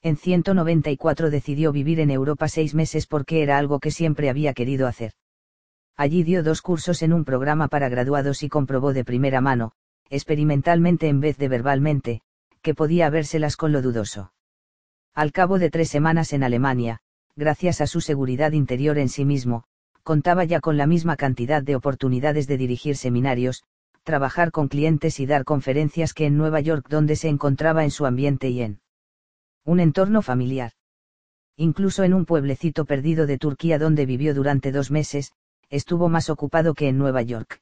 En 0.04 0.18
194 0.18 1.32
decidió 1.32 1.72
vivir 1.72 2.02
en 2.02 2.12
Europa 2.12 2.50
seis 2.50 2.76
meses 2.76 3.08
porque 3.08 3.42
era 3.42 3.58
algo 3.58 3.80
que 3.80 3.90
siempre 3.90 4.30
había 4.30 4.54
querido 4.54 4.86
hacer. 4.86 5.14
Allí 5.98 6.22
dio 6.22 6.44
dos 6.44 6.62
cursos 6.62 7.02
en 7.02 7.14
un 7.14 7.26
programa 7.26 7.68
para 7.68 7.90
graduados 7.90 8.44
y 8.44 8.48
comprobó 8.48 8.94
de 8.94 9.04
primera 9.04 9.42
mano, 9.42 9.74
experimentalmente 10.12 11.08
en 11.08 11.22
vez 11.22 11.38
de 11.38 11.48
verbalmente, 11.48 12.22
que 12.62 12.76
podía 12.76 13.10
vérselas 13.10 13.58
con 13.58 13.72
lo 13.72 13.82
dudoso. 13.82 14.34
Al 15.16 15.32
cabo 15.32 15.58
de 15.58 15.72
tres 15.72 15.90
semanas 15.90 16.34
en 16.34 16.44
Alemania, 16.44 17.00
gracias 17.36 17.82
a 17.82 17.88
su 17.88 18.02
seguridad 18.02 18.52
interior 18.52 18.98
en 18.98 19.10
sí 19.10 19.26
mismo, 19.26 19.64
contaba 20.04 20.44
ya 20.44 20.60
con 20.60 20.78
la 20.78 20.86
misma 20.86 21.16
cantidad 21.16 21.64
de 21.64 21.76
oportunidades 21.76 22.46
de 22.48 22.58
dirigir 22.58 22.98
seminarios, 22.98 23.64
trabajar 24.04 24.52
con 24.52 24.68
clientes 24.68 25.20
y 25.20 25.26
dar 25.26 25.46
conferencias 25.46 26.14
que 26.14 26.26
en 26.26 26.38
Nueva 26.38 26.60
York 26.60 26.88
donde 26.90 27.16
se 27.16 27.30
encontraba 27.30 27.84
en 27.84 27.92
su 27.92 28.06
ambiente 28.06 28.50
y 28.50 28.62
en 28.62 28.82
un 29.64 29.80
entorno 29.80 30.22
familiar. 30.22 30.74
Incluso 31.56 32.04
en 32.04 32.14
un 32.14 32.26
pueblecito 32.26 32.86
perdido 32.86 33.28
de 33.28 33.38
Turquía 33.38 33.78
donde 33.80 34.06
vivió 34.06 34.34
durante 34.34 34.72
dos 34.72 34.92
meses, 34.92 35.34
estuvo 35.70 36.10
más 36.10 36.30
ocupado 36.30 36.74
que 36.74 36.90
en 36.90 36.98
Nueva 36.98 37.22
York. 37.22 37.62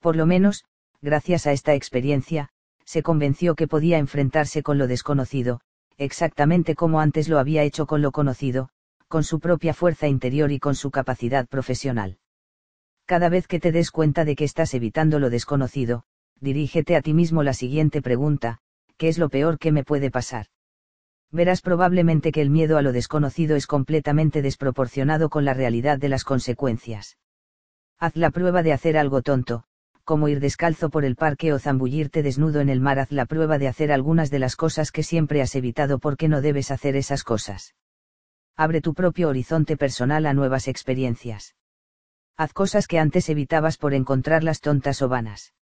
Por 0.00 0.16
lo 0.16 0.26
menos, 0.26 0.64
gracias 1.02 1.46
a 1.46 1.52
esta 1.52 1.74
experiencia, 1.74 2.48
se 2.84 3.02
convenció 3.02 3.54
que 3.54 3.68
podía 3.68 3.98
enfrentarse 3.98 4.62
con 4.62 4.78
lo 4.78 4.86
desconocido, 4.86 5.60
exactamente 5.98 6.74
como 6.74 7.00
antes 7.00 7.28
lo 7.28 7.38
había 7.38 7.64
hecho 7.64 7.86
con 7.86 8.00
lo 8.00 8.12
conocido, 8.12 8.70
con 9.08 9.24
su 9.24 9.40
propia 9.40 9.74
fuerza 9.74 10.08
interior 10.08 10.52
y 10.52 10.58
con 10.58 10.74
su 10.74 10.90
capacidad 10.90 11.46
profesional. 11.48 12.18
Cada 13.04 13.28
vez 13.28 13.46
que 13.46 13.60
te 13.60 13.72
des 13.72 13.90
cuenta 13.90 14.24
de 14.24 14.36
que 14.36 14.44
estás 14.44 14.74
evitando 14.74 15.18
lo 15.18 15.28
desconocido, 15.28 16.04
dirígete 16.40 16.96
a 16.96 17.02
ti 17.02 17.12
mismo 17.12 17.42
la 17.42 17.52
siguiente 17.52 18.00
pregunta, 18.00 18.58
¿qué 18.96 19.08
es 19.08 19.18
lo 19.18 19.28
peor 19.28 19.58
que 19.58 19.72
me 19.72 19.84
puede 19.84 20.10
pasar? 20.10 20.46
Verás 21.30 21.62
probablemente 21.62 22.30
que 22.30 22.42
el 22.42 22.50
miedo 22.50 22.76
a 22.76 22.82
lo 22.82 22.92
desconocido 22.92 23.56
es 23.56 23.66
completamente 23.66 24.42
desproporcionado 24.42 25.30
con 25.30 25.44
la 25.44 25.54
realidad 25.54 25.98
de 25.98 26.08
las 26.08 26.24
consecuencias. 26.24 27.16
Haz 27.98 28.16
la 28.16 28.30
prueba 28.30 28.62
de 28.62 28.72
hacer 28.72 28.96
algo 28.96 29.22
tonto, 29.22 29.64
como 30.04 30.28
ir 30.28 30.40
descalzo 30.40 30.90
por 30.90 31.04
el 31.04 31.16
parque 31.16 31.52
o 31.52 31.58
zambullirte 31.58 32.22
desnudo 32.22 32.60
en 32.60 32.68
el 32.68 32.80
mar. 32.80 32.98
Haz 32.98 33.12
la 33.12 33.26
prueba 33.26 33.58
de 33.58 33.68
hacer 33.68 33.92
algunas 33.92 34.30
de 34.30 34.38
las 34.38 34.56
cosas 34.56 34.90
que 34.90 35.02
siempre 35.02 35.42
has 35.42 35.54
evitado 35.54 35.98
porque 35.98 36.28
no 36.28 36.40
debes 36.40 36.70
hacer 36.70 36.96
esas 36.96 37.24
cosas. 37.24 37.74
Abre 38.56 38.80
tu 38.80 38.94
propio 38.94 39.28
horizonte 39.28 39.76
personal 39.76 40.26
a 40.26 40.34
nuevas 40.34 40.68
experiencias. 40.68 41.54
Haz 42.36 42.52
cosas 42.52 42.86
que 42.86 42.98
antes 42.98 43.28
evitabas 43.28 43.78
por 43.78 43.94
encontrarlas 43.94 44.60
tontas 44.60 45.02
o 45.02 45.08
vanas. 45.08 45.54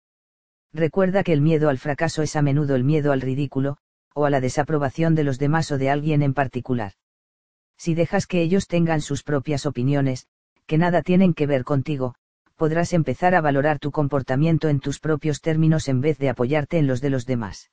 Recuerda 0.72 1.22
que 1.22 1.32
el 1.32 1.40
miedo 1.40 1.68
al 1.68 1.78
fracaso 1.78 2.22
es 2.22 2.36
a 2.36 2.42
menudo 2.42 2.76
el 2.76 2.84
miedo 2.84 3.12
al 3.12 3.20
ridículo, 3.20 3.76
o 4.14 4.24
a 4.24 4.30
la 4.30 4.40
desaprobación 4.40 5.14
de 5.14 5.24
los 5.24 5.38
demás 5.38 5.70
o 5.72 5.78
de 5.78 5.90
alguien 5.90 6.22
en 6.22 6.34
particular. 6.34 6.92
Si 7.76 7.94
dejas 7.94 8.26
que 8.26 8.42
ellos 8.42 8.66
tengan 8.66 9.00
sus 9.00 9.22
propias 9.22 9.66
opiniones, 9.66 10.26
que 10.66 10.78
nada 10.78 11.02
tienen 11.02 11.34
que 11.34 11.46
ver 11.46 11.64
contigo, 11.64 12.14
podrás 12.60 12.92
empezar 12.92 13.34
a 13.34 13.40
valorar 13.40 13.78
tu 13.78 13.90
comportamiento 13.90 14.68
en 14.68 14.80
tus 14.80 15.00
propios 15.00 15.40
términos 15.40 15.88
en 15.88 16.02
vez 16.02 16.18
de 16.18 16.28
apoyarte 16.28 16.76
en 16.76 16.86
los 16.86 17.00
de 17.00 17.08
los 17.08 17.24
demás. 17.24 17.70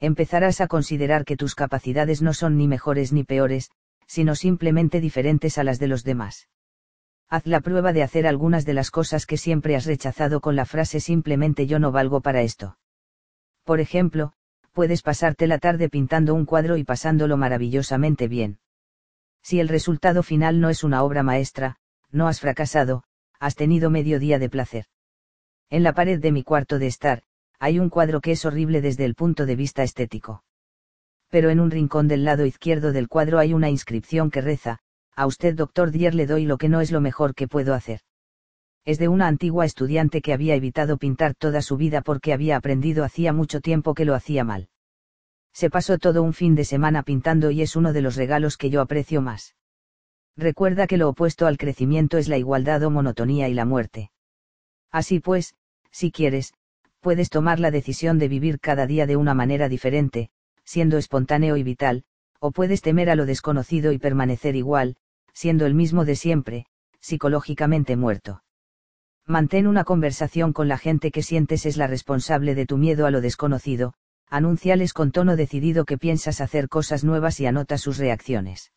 Empezarás 0.00 0.62
a 0.62 0.66
considerar 0.66 1.26
que 1.26 1.36
tus 1.36 1.54
capacidades 1.54 2.22
no 2.22 2.32
son 2.32 2.56
ni 2.56 2.68
mejores 2.68 3.12
ni 3.12 3.24
peores, 3.24 3.70
sino 4.06 4.34
simplemente 4.34 5.02
diferentes 5.02 5.58
a 5.58 5.62
las 5.62 5.78
de 5.78 5.88
los 5.88 6.04
demás. 6.04 6.48
Haz 7.28 7.44
la 7.46 7.60
prueba 7.60 7.92
de 7.92 8.02
hacer 8.02 8.26
algunas 8.26 8.64
de 8.64 8.72
las 8.72 8.90
cosas 8.90 9.26
que 9.26 9.36
siempre 9.36 9.76
has 9.76 9.84
rechazado 9.84 10.40
con 10.40 10.56
la 10.56 10.64
frase 10.64 11.00
simplemente 11.00 11.66
yo 11.66 11.78
no 11.78 11.92
valgo 11.92 12.22
para 12.22 12.40
esto. 12.40 12.78
Por 13.64 13.78
ejemplo, 13.78 14.32
puedes 14.72 15.02
pasarte 15.02 15.46
la 15.46 15.58
tarde 15.58 15.90
pintando 15.90 16.32
un 16.32 16.46
cuadro 16.46 16.78
y 16.78 16.84
pasándolo 16.84 17.36
maravillosamente 17.36 18.26
bien. 18.26 18.58
Si 19.42 19.60
el 19.60 19.68
resultado 19.68 20.22
final 20.22 20.60
no 20.60 20.70
es 20.70 20.82
una 20.82 21.02
obra 21.02 21.22
maestra, 21.22 21.76
no 22.10 22.26
has 22.26 22.40
fracasado, 22.40 23.04
has 23.40 23.54
tenido 23.54 23.90
medio 23.90 24.18
día 24.18 24.38
de 24.38 24.48
placer. 24.48 24.86
En 25.70 25.82
la 25.82 25.92
pared 25.92 26.20
de 26.20 26.32
mi 26.32 26.42
cuarto 26.42 26.78
de 26.78 26.86
estar, 26.86 27.22
hay 27.58 27.78
un 27.78 27.90
cuadro 27.90 28.20
que 28.20 28.32
es 28.32 28.44
horrible 28.44 28.80
desde 28.80 29.04
el 29.04 29.14
punto 29.14 29.46
de 29.46 29.56
vista 29.56 29.82
estético 29.82 30.42
pero 31.28 31.50
en 31.50 31.60
un 31.60 31.70
rincón 31.70 32.08
del 32.08 32.24
lado 32.24 32.46
izquierdo 32.46 32.92
del 32.92 33.08
cuadro 33.08 33.38
hay 33.38 33.52
una 33.52 33.68
inscripción 33.68 34.30
que 34.30 34.40
reza, 34.40 34.78
a 35.14 35.26
usted 35.26 35.54
doctor 35.54 35.90
Dier 35.90 36.14
le 36.14 36.26
doy 36.26 36.44
lo 36.44 36.58
que 36.58 36.68
no 36.68 36.80
es 36.80 36.90
lo 36.90 37.00
mejor 37.00 37.34
que 37.34 37.48
puedo 37.48 37.74
hacer. 37.74 38.00
Es 38.84 38.98
de 38.98 39.08
una 39.08 39.26
antigua 39.26 39.66
estudiante 39.66 40.22
que 40.22 40.32
había 40.32 40.54
evitado 40.54 40.96
pintar 40.96 41.34
toda 41.34 41.60
su 41.60 41.76
vida 41.76 42.00
porque 42.00 42.32
había 42.32 42.56
aprendido 42.56 43.04
hacía 43.04 43.32
mucho 43.32 43.60
tiempo 43.60 43.92
que 43.94 44.06
lo 44.06 44.14
hacía 44.14 44.44
mal. 44.44 44.68
Se 45.52 45.68
pasó 45.68 45.98
todo 45.98 46.22
un 46.22 46.32
fin 46.32 46.54
de 46.54 46.64
semana 46.64 47.02
pintando 47.02 47.50
y 47.50 47.60
es 47.60 47.76
uno 47.76 47.92
de 47.92 48.00
los 48.00 48.16
regalos 48.16 48.56
que 48.56 48.70
yo 48.70 48.80
aprecio 48.80 49.20
más. 49.20 49.54
Recuerda 50.38 50.86
que 50.86 50.98
lo 50.98 51.08
opuesto 51.08 51.48
al 51.48 51.58
crecimiento 51.58 52.16
es 52.16 52.28
la 52.28 52.38
igualdad 52.38 52.80
o 52.84 52.90
monotonía 52.90 53.48
y 53.48 53.54
la 53.54 53.64
muerte. 53.64 54.12
Así 54.92 55.18
pues, 55.18 55.56
si 55.90 56.12
quieres, 56.12 56.54
puedes 57.00 57.28
tomar 57.28 57.58
la 57.58 57.72
decisión 57.72 58.20
de 58.20 58.28
vivir 58.28 58.60
cada 58.60 58.86
día 58.86 59.04
de 59.06 59.16
una 59.16 59.34
manera 59.34 59.68
diferente, 59.68 60.30
siendo 60.62 60.96
espontáneo 60.96 61.56
y 61.56 61.64
vital, 61.64 62.04
o 62.38 62.52
puedes 62.52 62.82
temer 62.82 63.10
a 63.10 63.16
lo 63.16 63.26
desconocido 63.26 63.90
y 63.90 63.98
permanecer 63.98 64.54
igual, 64.54 64.96
siendo 65.32 65.66
el 65.66 65.74
mismo 65.74 66.04
de 66.04 66.14
siempre, 66.14 66.66
psicológicamente 67.00 67.96
muerto. 67.96 68.44
Mantén 69.26 69.66
una 69.66 69.82
conversación 69.82 70.52
con 70.52 70.68
la 70.68 70.78
gente 70.78 71.10
que 71.10 71.24
sientes 71.24 71.66
es 71.66 71.76
la 71.76 71.88
responsable 71.88 72.54
de 72.54 72.64
tu 72.64 72.76
miedo 72.76 73.06
a 73.06 73.10
lo 73.10 73.20
desconocido, 73.20 73.94
anunciales 74.28 74.92
con 74.92 75.10
tono 75.10 75.34
decidido 75.34 75.84
que 75.84 75.98
piensas 75.98 76.40
hacer 76.40 76.68
cosas 76.68 77.02
nuevas 77.02 77.40
y 77.40 77.46
anota 77.46 77.76
sus 77.76 77.98
reacciones. 77.98 78.70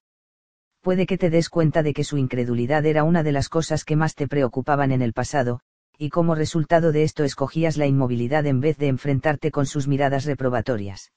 Puede 0.82 1.06
que 1.06 1.20
te 1.20 1.30
des 1.30 1.50
cuenta 1.50 1.84
de 1.84 1.94
que 1.94 2.04
su 2.04 2.18
incredulidad 2.18 2.86
era 2.88 3.04
una 3.04 3.22
de 3.22 3.32
las 3.32 3.50
cosas 3.50 3.86
que 3.86 3.96
más 3.96 4.16
te 4.16 4.28
preocupaban 4.28 4.92
en 4.92 5.04
el 5.04 5.14
pasado, 5.14 5.60
y 5.96 6.10
como 6.10 6.34
resultado 6.34 6.92
de 6.92 7.04
esto 7.04 7.24
escogías 7.24 7.78
la 7.78 7.86
inmovilidad 7.86 8.48
en 8.48 8.60
vez 8.60 8.80
de 8.80 8.88
enfrentarte 8.88 9.52
con 9.52 9.68
sus 9.68 9.88
miradas 9.88 10.26
reprobatorias. 10.26 11.12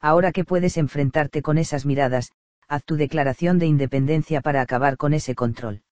Ahora 0.00 0.32
que 0.32 0.44
puedes 0.44 0.78
enfrentarte 0.78 1.42
con 1.42 1.58
esas 1.58 1.84
miradas, 1.84 2.32
haz 2.66 2.82
tu 2.84 2.96
declaración 2.96 3.58
de 3.58 3.66
independencia 3.66 4.40
para 4.40 4.62
acabar 4.62 4.96
con 4.96 5.12
ese 5.12 5.34
control. 5.34 5.82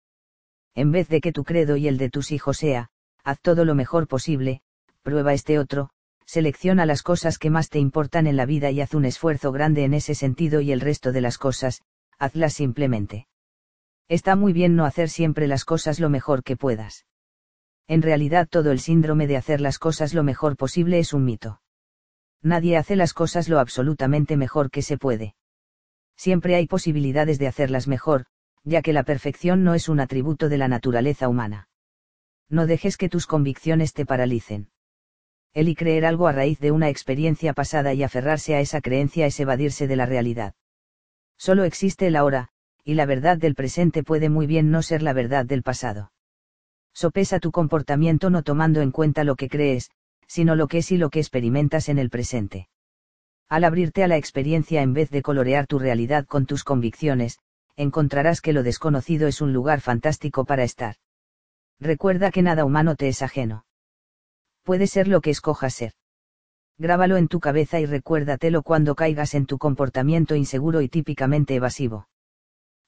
En 0.75 0.91
vez 0.91 1.08
de 1.08 1.20
que 1.20 1.33
tu 1.33 1.44
credo 1.44 1.76
y 1.76 1.89
el 1.89 1.99
de 1.99 2.08
tus 2.08 2.33
hijos 2.33 2.57
sea, 2.57 2.89
haz 3.25 3.41
todo 3.41 3.66
lo 3.66 3.75
mejor 3.75 4.08
posible, 4.08 4.62
prueba 5.02 5.34
este 5.34 5.58
otro, 5.58 5.91
selecciona 6.25 6.86
las 6.86 7.02
cosas 7.02 7.39
que 7.39 7.50
más 7.50 7.68
te 7.68 7.78
importan 7.78 8.26
en 8.26 8.36
la 8.36 8.47
vida 8.47 8.70
y 8.70 8.81
haz 8.81 8.94
un 8.94 9.05
esfuerzo 9.05 9.52
grande 9.52 9.84
en 9.84 9.92
ese 9.92 10.15
sentido 10.15 10.62
y 10.62 10.73
el 10.73 10.81
resto 10.81 11.12
de 11.12 11.20
las 11.20 11.36
cosas, 11.36 11.83
hazlas 12.18 12.54
simplemente. 12.54 13.26
Está 14.08 14.36
muy 14.36 14.52
bien 14.52 14.76
no 14.76 14.84
hacer 14.84 15.08
siempre 15.08 15.46
las 15.46 15.64
cosas 15.64 16.00
lo 16.00 16.10
mejor 16.10 16.42
que 16.42 16.56
puedas. 16.56 17.06
En 17.88 18.02
realidad 18.02 18.48
todo 18.48 18.72
el 18.72 18.80
síndrome 18.80 19.26
de 19.26 19.36
hacer 19.36 19.60
las 19.60 19.78
cosas 19.78 20.14
lo 20.14 20.22
mejor 20.22 20.56
posible 20.56 20.98
es 20.98 21.12
un 21.12 21.24
mito 21.24 21.60
nadie 22.46 22.76
hace 22.76 22.96
las 22.96 23.12
cosas 23.12 23.48
lo 23.48 23.58
absolutamente 23.58 24.36
mejor 24.36 24.70
que 24.70 24.82
se 24.82 24.96
puede. 24.96 25.34
Siempre 26.16 26.54
hay 26.54 26.66
posibilidades 26.66 27.38
de 27.38 27.48
hacerlas 27.48 27.88
mejor, 27.88 28.26
ya 28.62 28.82
que 28.82 28.92
la 28.92 29.02
perfección 29.02 29.64
no 29.64 29.74
es 29.74 29.88
un 29.88 30.00
atributo 30.00 30.48
de 30.48 30.56
la 30.56 30.68
naturaleza 30.68 31.28
humana. 31.28 31.68
No 32.48 32.66
dejes 32.66 32.96
que 32.96 33.08
tus 33.08 33.26
convicciones 33.26 33.92
te 33.92 34.06
paralicen. 34.06 34.70
El 35.52 35.68
y 35.68 35.74
creer 35.74 36.06
algo 36.06 36.28
a 36.28 36.32
raíz 36.32 36.60
de 36.60 36.70
una 36.70 36.88
experiencia 36.88 37.52
pasada 37.52 37.94
y 37.94 38.02
aferrarse 38.02 38.54
a 38.54 38.60
esa 38.60 38.80
creencia 38.80 39.26
es 39.26 39.40
evadirse 39.40 39.88
de 39.88 39.96
la 39.96 40.06
realidad. 40.06 40.54
Solo 41.39 41.65
existe 41.65 42.06
el 42.06 42.16
ahora, 42.16 42.48
y 42.84 42.94
la 42.94 43.06
verdad 43.06 43.36
del 43.36 43.55
presente 43.55 44.02
puede 44.02 44.28
muy 44.28 44.47
bien 44.47 44.70
no 44.70 44.82
ser 44.82 45.02
la 45.02 45.12
verdad 45.12 45.44
del 45.44 45.62
pasado. 45.62 46.12
Sopesa 46.94 47.41
tu 47.41 47.52
comportamiento 47.52 48.30
no 48.30 48.43
tomando 48.43 48.80
en 48.80 48.91
cuenta 48.91 49.25
lo 49.25 49.36
que 49.36 49.48
crees, 49.48 49.91
sino 50.27 50.57
lo 50.57 50.66
que 50.66 50.78
es 50.78 50.93
y 50.93 50.96
lo 50.96 51.10
que 51.10 51.20
experimentas 51.20 51.89
en 51.89 51.98
el 51.98 52.10
presente. 52.10 52.68
Al 53.48 53.64
abrirte 53.64 54.02
a 54.02 54.09
la 54.09 54.16
experiencia 54.16 54.82
en 54.82 54.93
vez 54.93 55.10
de 55.10 55.23
colorear 55.23 55.66
tu 55.66 55.78
realidad 55.78 56.27
con 56.27 56.46
tus 56.46 56.64
convicciones, 56.64 57.39
encontrarás 57.77 58.41
que 58.41 58.52
lo 58.52 58.62
desconocido 58.62 59.28
es 59.28 59.41
un 59.41 59.52
lugar 59.52 59.80
fantástico 59.80 60.44
para 60.44 60.64
estar. 60.64 60.96
Recuerda 61.78 62.30
que 62.30 62.43
nada 62.43 62.64
humano 62.64 62.96
te 62.96 63.09
es 63.09 63.23
ajeno. 63.23 63.66
Puede 64.62 64.86
ser 64.86 65.07
lo 65.07 65.20
que 65.20 65.30
escojas 65.30 65.75
ser. 65.75 65.93
Grábalo 66.78 67.16
en 67.16 67.28
tu 67.28 67.41
cabeza 67.41 67.80
y 67.80 67.86
recuérdatelo 67.86 68.62
cuando 68.62 68.94
caigas 68.94 69.34
en 69.34 69.46
tu 69.46 69.59
comportamiento 69.59 70.34
inseguro 70.34 70.80
y 70.82 70.89
típicamente 70.89 71.55
evasivo. 71.55 72.09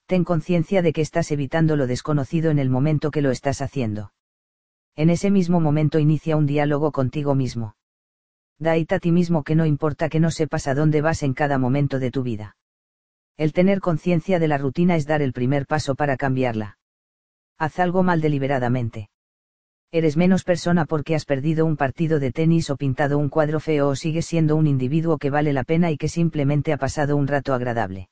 Ten 0.07 0.25
conciencia 0.25 0.83
de 0.83 0.93
que 0.93 1.01
estás 1.01 1.31
evitando 1.31 1.77
lo 1.77 1.87
desconocido 1.87 2.51
en 2.51 2.59
el 2.59 2.71
momento 2.71 3.11
que 3.11 3.23
lo 3.23 3.31
estás 3.31 3.61
haciendo 3.61 4.13
en 4.99 5.11
ese 5.11 5.31
mismo 5.31 5.61
momento 5.61 6.01
inicia 6.01 6.37
un 6.37 6.45
diálogo 6.45 6.91
contigo 6.91 7.37
mismo. 7.37 7.77
Daite 8.59 8.97
a 8.97 8.99
ti 8.99 9.13
mismo 9.13 9.45
que 9.45 9.55
no 9.55 9.65
importa 9.65 10.09
que 10.09 10.19
no 10.19 10.33
sepas 10.33 10.67
a 10.67 10.75
dónde 10.75 11.03
vas 11.03 11.23
en 11.23 11.35
cada 11.35 11.57
momento 11.57 12.01
de 12.01 12.11
tu 12.11 12.25
vida. 12.25 12.57
El 13.37 13.53
tener 13.53 13.79
conciencia 13.79 14.41
de 14.41 14.49
la 14.49 14.59
rutina 14.59 14.97
es 14.97 15.07
dar 15.07 15.23
el 15.23 15.33
primer 15.33 15.69
paso 15.69 15.95
para 15.95 16.17
cambiarla. 16.17 16.79
Haz 17.59 17.79
algo 17.79 18.03
mal 18.03 18.21
deliberadamente. 18.21 19.09
Eres 19.91 20.19
menos 20.19 20.45
persona 20.45 20.85
porque 20.85 21.15
has 21.15 21.25
perdido 21.25 21.65
un 21.65 21.79
partido 21.79 22.21
de 22.21 22.31
tenis 22.31 22.69
o 22.69 22.77
pintado 22.77 23.17
un 23.17 23.31
cuadro 23.31 23.59
feo 23.59 23.89
o 23.89 23.97
sigues 23.97 24.27
siendo 24.27 24.55
un 24.55 24.67
individuo 24.67 25.17
que 25.17 25.31
vale 25.31 25.55
la 25.55 25.65
pena 25.65 25.91
y 25.91 25.97
que 25.97 26.09
simplemente 26.09 26.75
ha 26.75 26.77
pasado 26.77 27.17
un 27.17 27.27
rato 27.27 27.55
agradable. 27.55 28.11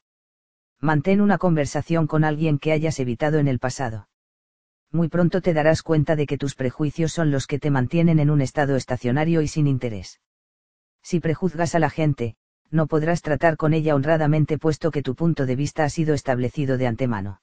Mantén 0.81 1.21
una 1.21 1.37
conversación 1.37 2.07
con 2.07 2.25
alguien 2.25 2.59
que 2.59 2.73
hayas 2.73 2.99
evitado 2.99 3.39
en 3.39 3.47
el 3.47 3.59
pasado. 3.59 4.09
Muy 4.91 5.09
pronto 5.09 5.43
te 5.43 5.53
darás 5.53 5.83
cuenta 5.83 6.17
de 6.17 6.27
que 6.27 6.39
tus 6.39 6.55
prejuicios 6.55 7.13
son 7.13 7.31
los 7.31 7.47
que 7.47 7.59
te 7.59 7.71
mantienen 7.71 8.21
en 8.21 8.31
un 8.31 8.41
estado 8.41 8.77
estacionario 8.77 9.43
y 9.43 9.49
sin 9.49 9.67
interés. 9.67 10.21
Si 11.03 11.21
prejuzgas 11.21 11.75
a 11.75 11.79
la 11.79 11.91
gente, 11.91 12.37
no 12.71 12.87
podrás 12.87 13.21
tratar 13.21 13.59
con 13.59 13.75
ella 13.75 13.95
honradamente 13.95 14.57
puesto 14.57 14.91
que 14.91 15.03
tu 15.03 15.15
punto 15.15 15.45
de 15.45 15.57
vista 15.57 15.85
ha 15.85 15.91
sido 15.91 16.15
establecido 16.15 16.79
de 16.79 16.87
antemano. 16.87 17.43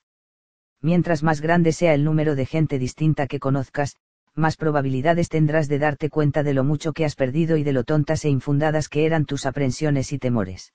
Mientras 0.82 1.22
más 1.22 1.40
grande 1.40 1.72
sea 1.72 1.94
el 1.94 2.04
número 2.04 2.36
de 2.36 2.46
gente 2.46 2.80
distinta 2.80 3.28
que 3.28 3.40
conozcas, 3.40 3.96
más 4.36 4.58
probabilidades 4.58 5.30
tendrás 5.30 5.68
de 5.68 5.80
darte 5.80 6.10
cuenta 6.10 6.44
de 6.44 6.54
lo 6.54 6.64
mucho 6.64 6.94
que 6.94 7.06
has 7.06 7.16
perdido 7.16 7.58
y 7.58 7.64
de 7.64 7.74
lo 7.74 7.84
tontas 7.84 8.26
e 8.26 8.30
infundadas 8.30 8.90
que 8.90 9.06
eran 9.06 9.26
tus 9.26 9.46
aprensiones 9.46 10.12
y 10.12 10.20
temores. 10.20 10.74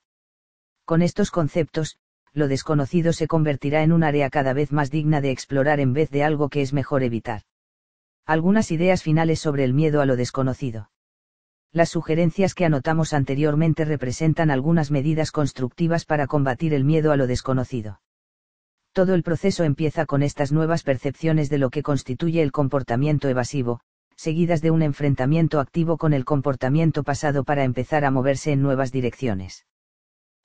Con 0.85 1.01
estos 1.01 1.29
conceptos, 1.29 1.97
lo 2.33 2.47
desconocido 2.47 3.13
se 3.13 3.27
convertirá 3.27 3.83
en 3.83 3.91
un 3.91 4.03
área 4.03 4.29
cada 4.29 4.53
vez 4.53 4.71
más 4.71 4.91
digna 4.91 5.21
de 5.21 5.31
explorar 5.31 5.79
en 5.79 5.93
vez 5.93 6.09
de 6.09 6.23
algo 6.23 6.49
que 6.49 6.61
es 6.61 6.73
mejor 6.73 7.03
evitar. 7.03 7.41
Algunas 8.25 8.71
ideas 8.71 9.03
finales 9.03 9.39
sobre 9.39 9.63
el 9.63 9.73
miedo 9.73 10.01
a 10.01 10.05
lo 10.05 10.15
desconocido. 10.15 10.91
Las 11.71 11.89
sugerencias 11.89 12.53
que 12.53 12.65
anotamos 12.65 13.13
anteriormente 13.13 13.85
representan 13.85 14.51
algunas 14.51 14.91
medidas 14.91 15.31
constructivas 15.31 16.05
para 16.05 16.27
combatir 16.27 16.73
el 16.73 16.83
miedo 16.83 17.11
a 17.11 17.17
lo 17.17 17.27
desconocido. 17.27 18.01
Todo 18.93 19.13
el 19.13 19.23
proceso 19.23 19.63
empieza 19.63 20.05
con 20.05 20.23
estas 20.23 20.51
nuevas 20.51 20.83
percepciones 20.83 21.49
de 21.49 21.59
lo 21.59 21.69
que 21.69 21.83
constituye 21.83 22.41
el 22.41 22.51
comportamiento 22.51 23.29
evasivo, 23.29 23.81
seguidas 24.15 24.61
de 24.61 24.71
un 24.71 24.81
enfrentamiento 24.81 25.59
activo 25.59 25.97
con 25.97 26.13
el 26.13 26.25
comportamiento 26.25 27.03
pasado 27.03 27.43
para 27.43 27.63
empezar 27.63 28.03
a 28.03 28.11
moverse 28.11 28.51
en 28.51 28.61
nuevas 28.61 28.91
direcciones. 28.91 29.65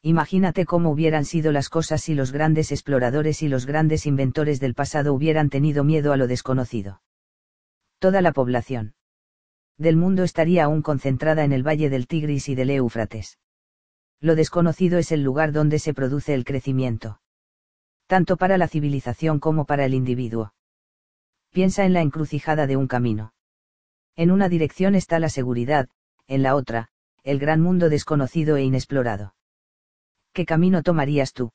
Imagínate 0.03 0.67
cómo 0.67 0.91
hubieran 0.91 1.25
sido 1.25 1.51
las 1.51 1.71
cosas 1.71 2.03
si 2.03 2.15
los 2.15 2.31
grandes 2.31 2.71
exploradores 2.71 3.43
y 3.43 3.49
los 3.49 3.65
grandes 3.65 4.05
inventores 4.05 4.61
del 4.61 4.75
pasado 4.75 5.15
hubieran 5.15 5.49
tenido 5.49 5.83
miedo 5.83 6.13
a 6.13 6.19
lo 6.19 6.27
desconocido. 6.27 7.01
Toda 7.99 8.21
la 8.21 8.33
población 8.33 8.95
del 9.79 9.97
mundo 9.97 10.23
estaría 10.23 10.65
aún 10.65 10.83
concentrada 10.83 11.43
en 11.43 11.53
el 11.53 11.67
valle 11.67 11.89
del 11.89 12.07
Tigris 12.07 12.49
y 12.49 12.55
del 12.55 12.71
Éufrates. 12.71 13.39
Lo 14.21 14.37
desconocido 14.37 14.99
es 14.99 15.11
el 15.11 15.23
lugar 15.23 15.53
donde 15.53 15.79
se 15.79 15.95
produce 15.95 16.35
el 16.35 16.45
crecimiento. 16.45 17.21
Tanto 18.07 18.37
para 18.37 18.59
la 18.59 18.69
civilización 18.69 19.41
como 19.41 19.65
para 19.65 19.85
el 19.85 19.95
individuo. 19.95 20.53
Piensa 21.51 21.85
en 21.85 21.93
la 21.93 22.03
encrucijada 22.03 22.67
de 22.67 22.77
un 22.77 22.87
camino. 22.87 23.33
En 24.17 24.31
una 24.31 24.49
dirección 24.49 24.95
está 24.95 25.19
la 25.19 25.29
seguridad, 25.29 25.89
en 26.27 26.43
la 26.43 26.55
otra, 26.55 26.89
el 27.23 27.39
gran 27.39 27.61
mundo 27.61 27.89
desconocido 27.89 28.57
e 28.57 28.63
inexplorado. 28.63 29.35
¿Qué 30.33 30.45
camino 30.45 30.83
tomarías 30.83 31.33
tú? 31.33 31.53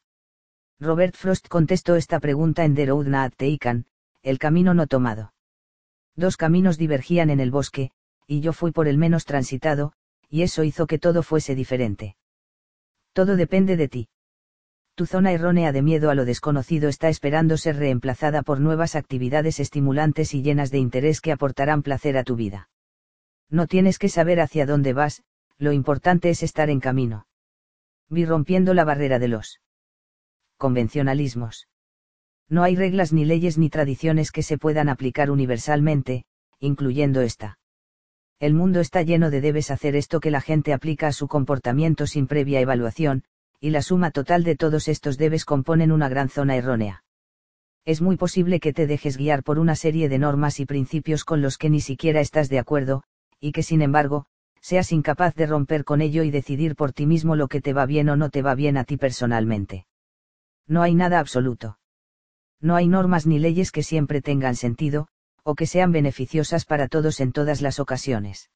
Robert 0.80 1.15
Frost 1.15 1.48
contestó 1.48 1.96
esta 1.96 2.19
pregunta 2.19 2.64
en 2.64 2.76
The 2.76 2.85
Road 2.88 3.08
Not 3.08 3.35
Taken, 3.35 3.85
el 4.24 4.40
camino 4.40 4.74
no 4.74 4.88
tomado. 4.88 5.33
Dos 6.15 6.38
caminos 6.38 6.78
divergían 6.78 7.30
en 7.30 7.40
el 7.40 7.51
bosque, 7.51 7.92
y 8.26 8.42
yo 8.42 8.53
fui 8.53 8.72
por 8.72 8.88
el 8.88 8.98
menos 8.98 9.26
transitado, 9.26 9.94
y 10.30 10.44
eso 10.44 10.64
hizo 10.64 10.88
que 10.88 10.99
todo 10.99 11.24
fuese 11.24 11.56
diferente. 11.56 12.15
Todo 13.14 13.35
depende 13.35 13.76
de 13.76 13.88
ti. 13.88 14.10
Tu 14.99 15.06
zona 15.06 15.32
errónea 15.32 15.72
de 15.72 15.82
miedo 15.82 16.10
a 16.10 16.14
lo 16.14 16.26
desconocido 16.26 16.90
está 16.90 17.08
esperando 17.08 17.56
ser 17.56 17.78
reemplazada 17.78 18.44
por 18.44 18.60
nuevas 18.60 18.98
actividades 18.98 19.62
estimulantes 19.62 20.33
y 20.33 20.42
llenas 20.42 20.72
de 20.72 20.80
interés 20.80 21.22
que 21.22 21.32
aportarán 21.32 21.83
placer 21.83 22.17
a 22.17 22.26
tu 22.26 22.35
vida. 22.35 22.69
No 23.49 23.65
tienes 23.65 23.98
que 23.98 24.10
saber 24.10 24.42
hacia 24.42 24.65
dónde 24.65 24.92
vas, 24.92 25.24
lo 25.58 25.72
importante 25.72 26.30
es 26.30 26.44
estar 26.44 26.69
en 26.69 26.82
camino. 26.82 27.28
Vi 28.10 28.26
rompiendo 28.26 28.74
la 28.74 28.83
barrera 28.83 29.19
de 29.19 29.30
los 29.30 29.62
convencionalismos. 30.58 31.69
No 32.49 32.64
hay 32.64 32.76
reglas 32.76 33.14
ni 33.14 33.24
leyes 33.24 33.58
ni 33.58 33.69
tradiciones 33.69 34.33
que 34.33 34.44
se 34.44 34.58
puedan 34.58 34.90
aplicar 34.90 35.32
universalmente, 35.32 36.26
incluyendo 36.60 37.22
esta 37.22 37.58
el 38.42 38.53
mundo 38.53 38.82
está 38.82 39.01
lleno 39.01 39.30
de 39.30 39.40
debes 39.40 39.72
hacer 39.72 39.96
esto 39.96 40.19
que 40.19 40.32
la 40.32 40.42
gente 40.42 40.74
aplica 40.74 41.08
a 41.08 41.14
su 41.14 41.30
comportamiento 41.30 42.06
sin 42.06 42.28
previa 42.28 42.60
evaluación, 42.60 43.24
y 43.59 43.72
la 43.72 43.81
suma 43.81 44.11
total 44.11 44.43
de 44.43 44.56
todos 44.56 44.88
estos 44.88 45.17
debes 45.17 45.45
componen 45.45 45.92
una 45.92 46.09
gran 46.09 46.29
zona 46.29 46.56
errónea. 46.56 47.03
Es 47.85 48.01
muy 48.01 48.17
posible 48.17 48.59
que 48.59 48.74
te 48.74 48.88
dejes 48.88 49.17
guiar 49.17 49.43
por 49.43 49.59
una 49.59 49.75
serie 49.75 50.09
de 50.09 50.19
normas 50.19 50.59
y 50.59 50.65
principios 50.65 51.25
con 51.25 51.42
los 51.42 51.58
que 51.58 51.69
ni 51.69 51.81
siquiera 51.81 52.22
estás 52.22 52.49
de 52.49 52.59
acuerdo, 52.59 53.03
y 53.40 53.51
que 53.51 53.63
sin 53.63 53.81
embargo, 53.81 54.25
seas 54.61 54.92
incapaz 54.92 55.35
de 55.35 55.45
romper 55.45 55.83
con 55.83 56.01
ello 56.01 56.24
y 56.24 56.31
decidir 56.31 56.75
por 56.75 56.93
ti 56.93 57.06
mismo 57.06 57.35
lo 57.35 57.47
que 57.47 57.61
te 57.61 57.74
va 57.74 57.85
bien 57.85 58.09
o 58.09 58.15
no 58.15 58.29
te 58.29 58.42
va 58.42 58.56
bien 58.56 58.77
a 58.77 58.83
ti 58.83 58.97
personalmente. 58.97 59.88
No 60.67 60.81
hay 60.81 60.93
nada 60.93 61.19
absoluto. 61.19 61.79
No 62.61 62.75
hay 62.75 62.88
normas 62.88 63.25
ni 63.25 63.40
leyes 63.40 63.72
que 63.72 63.83
siempre 63.83 64.22
tengan 64.22 64.56
sentido, 64.56 65.08
o 65.43 65.56
que 65.56 65.65
sean 65.65 65.92
beneficiosas 65.92 66.65
para 66.65 66.88
todos 66.88 67.19
en 67.22 67.31
todas 67.31 67.61
las 67.61 67.79
ocasiones. 67.79 68.49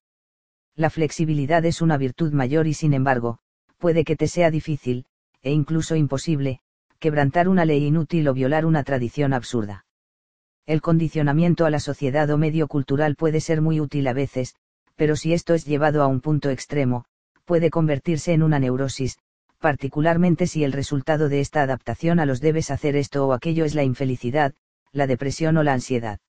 La 0.75 0.89
flexibilidad 0.89 1.63
es 1.65 1.81
una 1.81 1.97
virtud 1.97 2.33
mayor 2.33 2.67
y 2.67 2.73
sin 2.73 2.93
embargo, 2.93 3.39
puede 3.83 4.05
que 4.05 4.15
te 4.15 4.29
sea 4.29 4.49
difícil, 4.49 5.03
e 5.41 5.51
incluso 5.51 5.97
imposible, 5.97 6.61
quebrantar 6.99 7.49
una 7.49 7.65
ley 7.65 7.85
inútil 7.85 8.29
o 8.29 8.33
violar 8.33 8.65
una 8.65 8.85
tradición 8.85 9.33
absurda. 9.33 9.85
El 10.65 10.79
condicionamiento 10.81 11.65
a 11.65 11.69
la 11.69 11.81
sociedad 11.81 12.29
o 12.29 12.37
medio 12.37 12.69
cultural 12.69 13.17
puede 13.17 13.41
ser 13.41 13.59
muy 13.61 13.81
útil 13.81 14.07
a 14.07 14.13
veces, 14.13 14.55
pero 14.95 15.17
si 15.17 15.33
esto 15.33 15.53
es 15.53 15.65
llevado 15.65 16.01
a 16.01 16.07
un 16.07 16.21
punto 16.21 16.49
extremo, 16.49 17.03
puede 17.43 17.69
convertirse 17.69 18.31
en 18.31 18.43
una 18.43 18.57
neurosis, 18.57 19.17
particularmente 19.59 20.47
si 20.47 20.63
el 20.63 20.71
resultado 20.71 21.27
de 21.27 21.41
esta 21.41 21.61
adaptación 21.61 22.21
a 22.21 22.25
los 22.25 22.39
debes 22.39 22.71
hacer 22.71 22.95
esto 22.95 23.27
o 23.27 23.33
aquello 23.33 23.65
es 23.65 23.75
la 23.75 23.83
infelicidad, 23.83 24.53
la 24.93 25.07
depresión 25.07 25.57
o 25.57 25.63
la 25.63 25.73
ansiedad. 25.73 26.19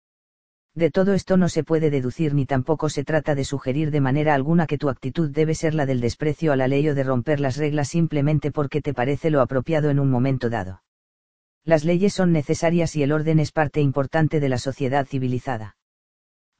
De 0.76 0.90
todo 0.90 1.14
esto 1.14 1.36
no 1.36 1.48
se 1.48 1.62
puede 1.62 1.88
deducir 1.88 2.34
ni 2.34 2.46
tampoco 2.46 2.88
se 2.88 3.04
trata 3.04 3.36
de 3.36 3.44
sugerir 3.44 3.92
de 3.92 4.00
manera 4.00 4.34
alguna 4.34 4.66
que 4.66 4.76
tu 4.76 4.88
actitud 4.88 5.30
debe 5.30 5.54
ser 5.54 5.72
la 5.72 5.86
del 5.86 6.00
desprecio 6.00 6.52
a 6.52 6.56
la 6.56 6.66
ley 6.66 6.88
o 6.88 6.96
de 6.96 7.04
romper 7.04 7.38
las 7.38 7.56
reglas 7.56 7.88
simplemente 7.88 8.50
porque 8.50 8.82
te 8.82 8.92
parece 8.92 9.30
lo 9.30 9.40
apropiado 9.40 9.90
en 9.90 10.00
un 10.00 10.10
momento 10.10 10.50
dado. 10.50 10.82
Las 11.64 11.84
leyes 11.84 12.12
son 12.12 12.32
necesarias 12.32 12.96
y 12.96 13.04
el 13.04 13.12
orden 13.12 13.38
es 13.38 13.52
parte 13.52 13.80
importante 13.80 14.40
de 14.40 14.48
la 14.48 14.58
sociedad 14.58 15.06
civilizada. 15.06 15.76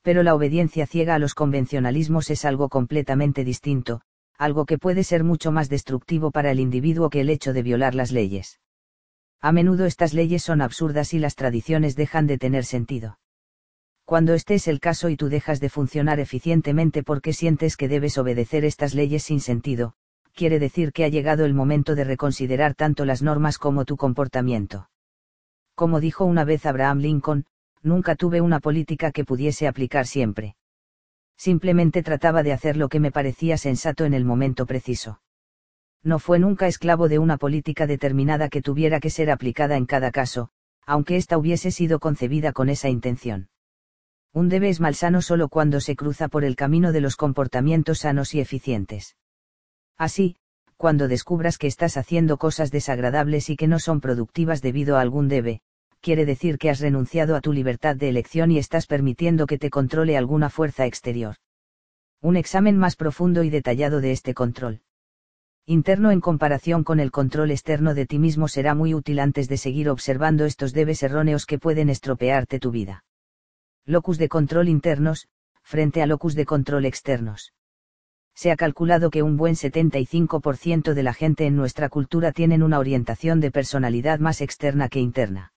Pero 0.02 0.22
la 0.22 0.36
obediencia 0.36 0.86
ciega 0.86 1.16
a 1.16 1.18
los 1.18 1.34
convencionalismos 1.34 2.30
es 2.30 2.44
algo 2.44 2.68
completamente 2.68 3.42
distinto, 3.42 4.02
algo 4.38 4.64
que 4.64 4.78
puede 4.78 5.02
ser 5.02 5.24
mucho 5.24 5.50
más 5.50 5.68
destructivo 5.68 6.30
para 6.30 6.52
el 6.52 6.60
individuo 6.60 7.10
que 7.10 7.20
el 7.20 7.30
hecho 7.30 7.52
de 7.52 7.62
violar 7.64 7.96
las 7.96 8.12
leyes. 8.12 8.60
A 9.40 9.50
menudo 9.50 9.86
estas 9.86 10.14
leyes 10.14 10.44
son 10.44 10.62
absurdas 10.62 11.14
y 11.14 11.18
las 11.18 11.34
tradiciones 11.34 11.96
dejan 11.96 12.28
de 12.28 12.38
tener 12.38 12.64
sentido 12.64 13.18
cuando 14.04 14.34
este 14.34 14.54
es 14.54 14.68
el 14.68 14.80
caso 14.80 15.08
y 15.08 15.16
tú 15.16 15.28
dejas 15.28 15.60
de 15.60 15.70
funcionar 15.70 16.20
eficientemente 16.20 17.02
porque 17.02 17.32
sientes 17.32 17.76
que 17.76 17.88
debes 17.88 18.18
obedecer 18.18 18.64
estas 18.64 18.94
leyes 18.94 19.22
sin 19.22 19.40
sentido, 19.40 19.94
quiere 20.34 20.58
decir 20.58 20.92
que 20.92 21.04
ha 21.04 21.08
llegado 21.08 21.44
el 21.44 21.54
momento 21.54 21.94
de 21.94 22.04
reconsiderar 22.04 22.74
tanto 22.74 23.04
las 23.04 23.22
normas 23.22 23.56
como 23.56 23.84
tu 23.84 23.96
comportamiento. 23.96 24.90
Como 25.74 26.00
dijo 26.00 26.24
una 26.24 26.44
vez 26.44 26.66
Abraham 26.66 26.98
Lincoln, 26.98 27.46
nunca 27.82 28.14
tuve 28.14 28.40
una 28.40 28.60
política 28.60 29.10
que 29.10 29.24
pudiese 29.24 29.66
aplicar 29.66 30.06
siempre. 30.06 30.56
Simplemente 31.36 32.02
trataba 32.02 32.42
de 32.42 32.52
hacer 32.52 32.76
lo 32.76 32.88
que 32.88 33.00
me 33.00 33.10
parecía 33.10 33.56
sensato 33.56 34.04
en 34.04 34.14
el 34.14 34.24
momento 34.24 34.66
preciso. 34.66 35.20
No 36.02 36.18
fue 36.18 36.38
nunca 36.38 36.66
esclavo 36.66 37.08
de 37.08 37.18
una 37.18 37.38
política 37.38 37.86
determinada 37.86 38.48
que 38.48 38.60
tuviera 38.60 39.00
que 39.00 39.10
ser 39.10 39.30
aplicada 39.30 39.76
en 39.76 39.86
cada 39.86 40.10
caso, 40.10 40.50
aunque 40.86 41.16
ésta 41.16 41.38
hubiese 41.38 41.70
sido 41.70 41.98
concebida 41.98 42.52
con 42.52 42.68
esa 42.68 42.90
intención. 42.90 43.48
Un 44.34 44.48
debe 44.48 44.68
es 44.68 44.80
malsano 44.80 45.22
solo 45.22 45.48
cuando 45.48 45.78
se 45.78 45.94
cruza 45.94 46.26
por 46.26 46.44
el 46.44 46.56
camino 46.56 46.90
de 46.90 47.00
los 47.00 47.14
comportamientos 47.14 48.00
sanos 48.00 48.34
y 48.34 48.40
eficientes. 48.40 49.16
Así, 49.96 50.34
cuando 50.76 51.06
descubras 51.06 51.56
que 51.56 51.68
estás 51.68 51.96
haciendo 51.96 52.36
cosas 52.36 52.72
desagradables 52.72 53.48
y 53.48 53.54
que 53.54 53.68
no 53.68 53.78
son 53.78 54.00
productivas 54.00 54.60
debido 54.60 54.96
a 54.96 55.02
algún 55.02 55.28
debe, 55.28 55.60
quiere 56.00 56.26
decir 56.26 56.58
que 56.58 56.68
has 56.68 56.80
renunciado 56.80 57.36
a 57.36 57.40
tu 57.40 57.52
libertad 57.52 57.94
de 57.94 58.08
elección 58.08 58.50
y 58.50 58.58
estás 58.58 58.88
permitiendo 58.88 59.46
que 59.46 59.56
te 59.56 59.70
controle 59.70 60.16
alguna 60.16 60.50
fuerza 60.50 60.84
exterior. 60.84 61.36
Un 62.20 62.36
examen 62.36 62.76
más 62.76 62.96
profundo 62.96 63.44
y 63.44 63.50
detallado 63.50 64.00
de 64.00 64.10
este 64.10 64.34
control 64.34 64.82
interno 65.64 66.10
en 66.10 66.20
comparación 66.20 66.82
con 66.82 66.98
el 66.98 67.12
control 67.12 67.52
externo 67.52 67.94
de 67.94 68.04
ti 68.04 68.18
mismo 68.18 68.48
será 68.48 68.74
muy 68.74 68.94
útil 68.94 69.20
antes 69.20 69.48
de 69.48 69.58
seguir 69.58 69.88
observando 69.88 70.44
estos 70.44 70.72
debes 70.72 71.04
erróneos 71.04 71.46
que 71.46 71.60
pueden 71.60 71.88
estropearte 71.88 72.58
tu 72.58 72.72
vida 72.72 73.03
locus 73.86 74.16
de 74.16 74.28
control 74.28 74.68
internos, 74.68 75.28
frente 75.62 76.02
a 76.02 76.06
locus 76.06 76.34
de 76.34 76.46
control 76.46 76.86
externos. 76.86 77.52
Se 78.34 78.50
ha 78.50 78.56
calculado 78.56 79.10
que 79.10 79.22
un 79.22 79.36
buen 79.36 79.54
75% 79.54 80.94
de 80.94 81.02
la 81.02 81.12
gente 81.12 81.46
en 81.46 81.54
nuestra 81.54 81.88
cultura 81.88 82.32
tienen 82.32 82.62
una 82.62 82.78
orientación 82.78 83.40
de 83.40 83.50
personalidad 83.50 84.18
más 84.18 84.40
externa 84.40 84.88
que 84.88 85.00
interna. 85.00 85.52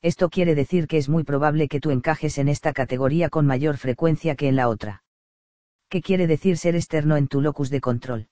Esto 0.00 0.30
quiere 0.30 0.54
decir 0.54 0.88
que 0.88 0.96
es 0.96 1.08
muy 1.08 1.24
probable 1.24 1.68
que 1.68 1.78
tú 1.78 1.90
encajes 1.90 2.38
en 2.38 2.48
esta 2.48 2.72
categoría 2.72 3.28
con 3.28 3.46
mayor 3.46 3.76
frecuencia 3.76 4.34
que 4.34 4.48
en 4.48 4.56
la 4.56 4.68
otra. 4.68 5.04
¿Qué 5.90 6.00
quiere 6.00 6.26
decir 6.26 6.56
ser 6.56 6.74
externo 6.74 7.16
en 7.16 7.28
tu 7.28 7.40
locus 7.40 7.68
de 7.68 7.80
control? 7.80 8.28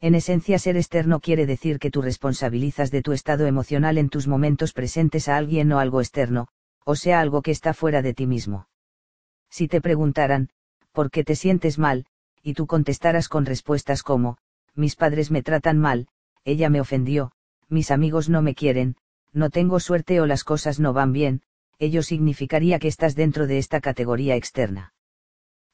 En 0.00 0.14
esencia, 0.14 0.58
ser 0.58 0.78
externo 0.78 1.20
quiere 1.20 1.44
decir 1.44 1.78
que 1.78 1.90
tú 1.90 2.00
responsabilizas 2.00 2.90
de 2.90 3.02
tu 3.02 3.12
estado 3.12 3.46
emocional 3.46 3.98
en 3.98 4.08
tus 4.08 4.26
momentos 4.26 4.72
presentes 4.72 5.28
a 5.28 5.36
alguien 5.36 5.70
o 5.72 5.78
algo 5.78 6.00
externo, 6.00 6.48
o 6.84 6.96
sea, 6.96 7.20
algo 7.20 7.42
que 7.42 7.50
está 7.50 7.74
fuera 7.74 8.02
de 8.02 8.14
ti 8.14 8.26
mismo. 8.26 8.68
Si 9.48 9.68
te 9.68 9.80
preguntaran, 9.80 10.50
¿por 10.92 11.10
qué 11.10 11.24
te 11.24 11.36
sientes 11.36 11.78
mal? 11.78 12.06
y 12.42 12.54
tú 12.54 12.66
contestaras 12.66 13.28
con 13.28 13.46
respuestas 13.46 14.02
como, 14.02 14.38
mis 14.74 14.96
padres 14.96 15.30
me 15.30 15.42
tratan 15.42 15.78
mal, 15.78 16.08
ella 16.44 16.70
me 16.70 16.80
ofendió, 16.80 17.32
mis 17.68 17.90
amigos 17.90 18.28
no 18.28 18.42
me 18.42 18.54
quieren, 18.54 18.96
no 19.32 19.50
tengo 19.50 19.78
suerte 19.78 20.20
o 20.20 20.26
las 20.26 20.44
cosas 20.44 20.80
no 20.80 20.92
van 20.92 21.12
bien, 21.12 21.42
ello 21.78 22.02
significaría 22.02 22.78
que 22.78 22.88
estás 22.88 23.14
dentro 23.14 23.46
de 23.46 23.58
esta 23.58 23.80
categoría 23.80 24.36
externa. 24.36 24.92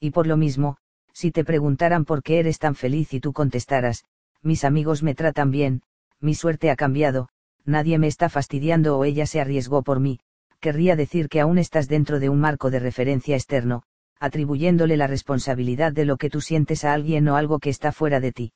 Y 0.00 0.10
por 0.10 0.26
lo 0.26 0.36
mismo, 0.36 0.76
si 1.12 1.30
te 1.30 1.44
preguntaran 1.44 2.04
por 2.04 2.22
qué 2.22 2.38
eres 2.38 2.58
tan 2.58 2.74
feliz 2.74 3.14
y 3.14 3.20
tú 3.20 3.32
contestaras, 3.32 4.04
mis 4.42 4.64
amigos 4.64 5.02
me 5.02 5.14
tratan 5.14 5.50
bien, 5.50 5.82
mi 6.20 6.34
suerte 6.34 6.70
ha 6.70 6.76
cambiado, 6.76 7.28
nadie 7.64 7.98
me 7.98 8.06
está 8.06 8.28
fastidiando 8.28 8.98
o 8.98 9.04
ella 9.04 9.26
se 9.26 9.40
arriesgó 9.40 9.82
por 9.82 10.00
mí, 10.00 10.20
querría 10.60 10.96
decir 10.96 11.28
que 11.28 11.40
aún 11.40 11.58
estás 11.58 11.88
dentro 11.88 12.20
de 12.20 12.28
un 12.28 12.40
marco 12.40 12.70
de 12.70 12.78
referencia 12.78 13.36
externo, 13.36 13.82
atribuyéndole 14.18 14.96
la 14.96 15.06
responsabilidad 15.06 15.92
de 15.92 16.04
lo 16.04 16.16
que 16.16 16.30
tú 16.30 16.40
sientes 16.40 16.84
a 16.84 16.92
alguien 16.92 17.28
o 17.28 17.36
algo 17.36 17.58
que 17.58 17.70
está 17.70 17.92
fuera 17.92 18.20
de 18.20 18.32
ti. 18.32 18.52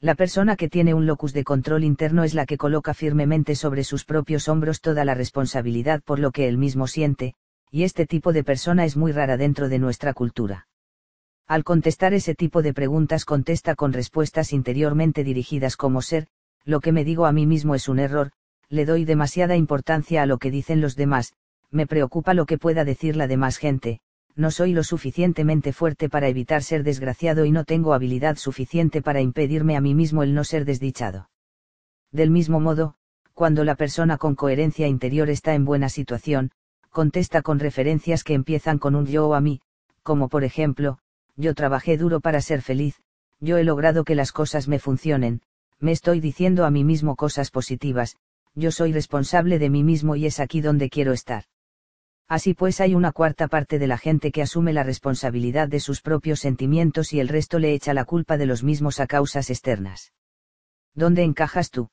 La 0.00 0.16
persona 0.16 0.56
que 0.56 0.68
tiene 0.68 0.94
un 0.94 1.06
locus 1.06 1.32
de 1.32 1.44
control 1.44 1.84
interno 1.84 2.24
es 2.24 2.34
la 2.34 2.44
que 2.44 2.58
coloca 2.58 2.92
firmemente 2.92 3.54
sobre 3.54 3.84
sus 3.84 4.04
propios 4.04 4.48
hombros 4.48 4.80
toda 4.80 5.04
la 5.04 5.14
responsabilidad 5.14 6.02
por 6.02 6.18
lo 6.18 6.32
que 6.32 6.48
él 6.48 6.58
mismo 6.58 6.88
siente, 6.88 7.34
y 7.70 7.84
este 7.84 8.06
tipo 8.06 8.32
de 8.32 8.42
persona 8.42 8.84
es 8.84 8.96
muy 8.96 9.12
rara 9.12 9.36
dentro 9.36 9.68
de 9.68 9.78
nuestra 9.78 10.12
cultura. 10.12 10.66
Al 11.46 11.62
contestar 11.62 12.14
ese 12.14 12.34
tipo 12.34 12.62
de 12.62 12.74
preguntas 12.74 13.24
contesta 13.24 13.76
con 13.76 13.92
respuestas 13.92 14.52
interiormente 14.52 15.22
dirigidas 15.22 15.76
como 15.76 16.02
ser, 16.02 16.26
lo 16.64 16.80
que 16.80 16.92
me 16.92 17.04
digo 17.04 17.26
a 17.26 17.32
mí 17.32 17.46
mismo 17.46 17.74
es 17.74 17.88
un 17.88 17.98
error, 17.98 18.32
le 18.72 18.86
doy 18.86 19.04
demasiada 19.04 19.54
importancia 19.54 20.22
a 20.22 20.26
lo 20.26 20.38
que 20.38 20.50
dicen 20.50 20.80
los 20.80 20.96
demás, 20.96 21.34
me 21.70 21.86
preocupa 21.86 22.32
lo 22.32 22.46
que 22.46 22.56
pueda 22.56 22.86
decir 22.86 23.16
la 23.16 23.26
demás 23.26 23.58
gente, 23.58 24.00
no 24.34 24.50
soy 24.50 24.72
lo 24.72 24.82
suficientemente 24.82 25.74
fuerte 25.74 26.08
para 26.08 26.28
evitar 26.28 26.62
ser 26.62 26.82
desgraciado 26.82 27.44
y 27.44 27.52
no 27.52 27.64
tengo 27.64 27.92
habilidad 27.92 28.36
suficiente 28.36 29.02
para 29.02 29.20
impedirme 29.20 29.76
a 29.76 29.82
mí 29.82 29.94
mismo 29.94 30.22
el 30.22 30.32
no 30.32 30.42
ser 30.42 30.64
desdichado. 30.64 31.28
Del 32.12 32.30
mismo 32.30 32.60
modo, 32.60 32.94
cuando 33.34 33.62
la 33.62 33.74
persona 33.74 34.16
con 34.16 34.36
coherencia 34.36 34.86
interior 34.88 35.28
está 35.28 35.52
en 35.52 35.66
buena 35.66 35.90
situación, 35.90 36.50
contesta 36.88 37.42
con 37.42 37.58
referencias 37.58 38.24
que 38.24 38.32
empiezan 38.32 38.78
con 38.78 38.94
un 38.94 39.04
yo 39.04 39.28
o 39.28 39.34
a 39.34 39.42
mí, 39.42 39.60
como 40.02 40.30
por 40.30 40.44
ejemplo, 40.44 40.98
yo 41.36 41.54
trabajé 41.54 41.98
duro 41.98 42.20
para 42.20 42.40
ser 42.40 42.62
feliz, 42.62 43.02
yo 43.38 43.58
he 43.58 43.64
logrado 43.64 44.04
que 44.04 44.14
las 44.14 44.32
cosas 44.32 44.66
me 44.66 44.78
funcionen, 44.78 45.42
me 45.78 45.92
estoy 45.92 46.20
diciendo 46.20 46.64
a 46.64 46.70
mí 46.70 46.84
mismo 46.84 47.16
cosas 47.16 47.50
positivas, 47.50 48.16
yo 48.54 48.70
soy 48.70 48.92
responsable 48.92 49.58
de 49.58 49.70
mí 49.70 49.82
mismo 49.82 50.16
y 50.16 50.26
es 50.26 50.40
aquí 50.40 50.60
donde 50.60 50.90
quiero 50.90 51.12
estar. 51.12 51.44
Así 52.28 52.54
pues 52.54 52.80
hay 52.80 52.94
una 52.94 53.12
cuarta 53.12 53.48
parte 53.48 53.78
de 53.78 53.86
la 53.86 53.98
gente 53.98 54.32
que 54.32 54.42
asume 54.42 54.72
la 54.72 54.82
responsabilidad 54.82 55.68
de 55.68 55.80
sus 55.80 56.00
propios 56.00 56.40
sentimientos 56.40 57.12
y 57.12 57.20
el 57.20 57.28
resto 57.28 57.58
le 57.58 57.74
echa 57.74 57.94
la 57.94 58.04
culpa 58.04 58.36
de 58.38 58.46
los 58.46 58.62
mismos 58.62 59.00
a 59.00 59.06
causas 59.06 59.50
externas. 59.50 60.12
¿Dónde 60.94 61.22
encajas 61.22 61.70
tú? 61.70 61.90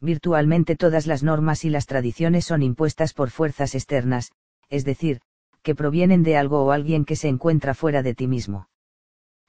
Virtualmente 0.00 0.76
todas 0.76 1.06
las 1.06 1.22
normas 1.22 1.64
y 1.64 1.70
las 1.70 1.86
tradiciones 1.86 2.46
son 2.46 2.62
impuestas 2.62 3.12
por 3.12 3.30
fuerzas 3.30 3.74
externas, 3.74 4.32
es 4.70 4.84
decir, 4.84 5.20
que 5.62 5.74
provienen 5.74 6.22
de 6.22 6.36
algo 6.38 6.64
o 6.64 6.70
alguien 6.70 7.04
que 7.04 7.16
se 7.16 7.28
encuentra 7.28 7.74
fuera 7.74 8.02
de 8.02 8.14
ti 8.14 8.26
mismo. 8.26 8.68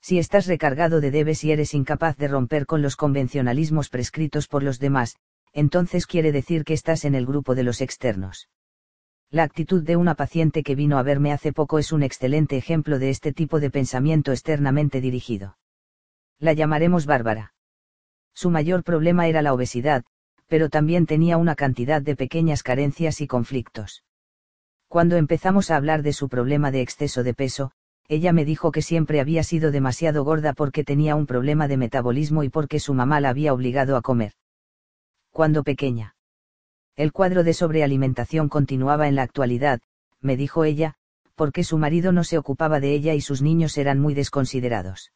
Si 0.01 0.19
estás 0.19 0.47
recargado 0.47 0.99
de 0.99 1.11
debes 1.11 1.43
y 1.43 1.51
eres 1.51 1.73
incapaz 1.73 2.17
de 2.17 2.27
romper 2.27 2.65
con 2.65 2.81
los 2.81 2.95
convencionalismos 2.95 3.87
prescritos 3.87 4.47
por 4.47 4.63
los 4.63 4.79
demás, 4.79 5.15
entonces 5.53 6.07
quiere 6.07 6.31
decir 6.31 6.63
que 6.63 6.73
estás 6.73 7.05
en 7.05 7.15
el 7.15 7.25
grupo 7.25 7.55
de 7.55 7.63
los 7.63 7.81
externos. 7.81 8.49
La 9.29 9.43
actitud 9.43 9.83
de 9.83 9.95
una 9.95 10.15
paciente 10.15 10.63
que 10.63 10.75
vino 10.75 10.97
a 10.97 11.03
verme 11.03 11.31
hace 11.31 11.53
poco 11.53 11.79
es 11.79 11.91
un 11.91 12.03
excelente 12.03 12.57
ejemplo 12.57 12.99
de 12.99 13.09
este 13.09 13.31
tipo 13.31 13.59
de 13.59 13.69
pensamiento 13.69 14.31
externamente 14.31 14.99
dirigido. 14.99 15.57
La 16.37 16.53
llamaremos 16.53 17.05
Bárbara. 17.05 17.53
Su 18.33 18.49
mayor 18.49 18.83
problema 18.83 19.27
era 19.27 19.41
la 19.41 19.53
obesidad, 19.53 20.03
pero 20.47 20.69
también 20.69 21.05
tenía 21.05 21.37
una 21.37 21.55
cantidad 21.55 22.01
de 22.01 22.15
pequeñas 22.15 22.63
carencias 22.63 23.21
y 23.21 23.27
conflictos. 23.27 24.03
Cuando 24.89 25.15
empezamos 25.15 25.71
a 25.71 25.77
hablar 25.77 26.03
de 26.03 26.11
su 26.11 26.27
problema 26.27 26.71
de 26.71 26.81
exceso 26.81 27.23
de 27.23 27.33
peso, 27.33 27.71
ella 28.09 28.33
me 28.33 28.43
dijo 28.43 28.73
que 28.73 28.81
siempre 28.81 29.21
había 29.21 29.43
sido 29.43 29.71
demasiado 29.71 30.25
gorda 30.25 30.51
porque 30.51 30.83
tenía 30.83 31.15
un 31.15 31.25
problema 31.25 31.69
de 31.69 31.77
metabolismo 31.77 32.43
y 32.43 32.49
porque 32.49 32.79
su 32.79 32.93
mamá 32.93 33.21
la 33.21 33.29
había 33.29 33.53
obligado 33.53 33.95
a 33.95 34.01
comer 34.01 34.33
cuando 35.31 35.63
pequeña. 35.63 36.15
El 36.95 37.11
cuadro 37.11 37.43
de 37.43 37.53
sobrealimentación 37.53 38.49
continuaba 38.49 39.07
en 39.07 39.15
la 39.15 39.23
actualidad, 39.23 39.81
me 40.19 40.37
dijo 40.37 40.65
ella, 40.65 40.95
porque 41.35 41.63
su 41.63 41.77
marido 41.77 42.11
no 42.11 42.23
se 42.23 42.37
ocupaba 42.37 42.79
de 42.79 42.93
ella 42.93 43.13
y 43.15 43.21
sus 43.21 43.41
niños 43.41 43.77
eran 43.77 43.99
muy 43.99 44.13
desconsiderados. 44.13 45.11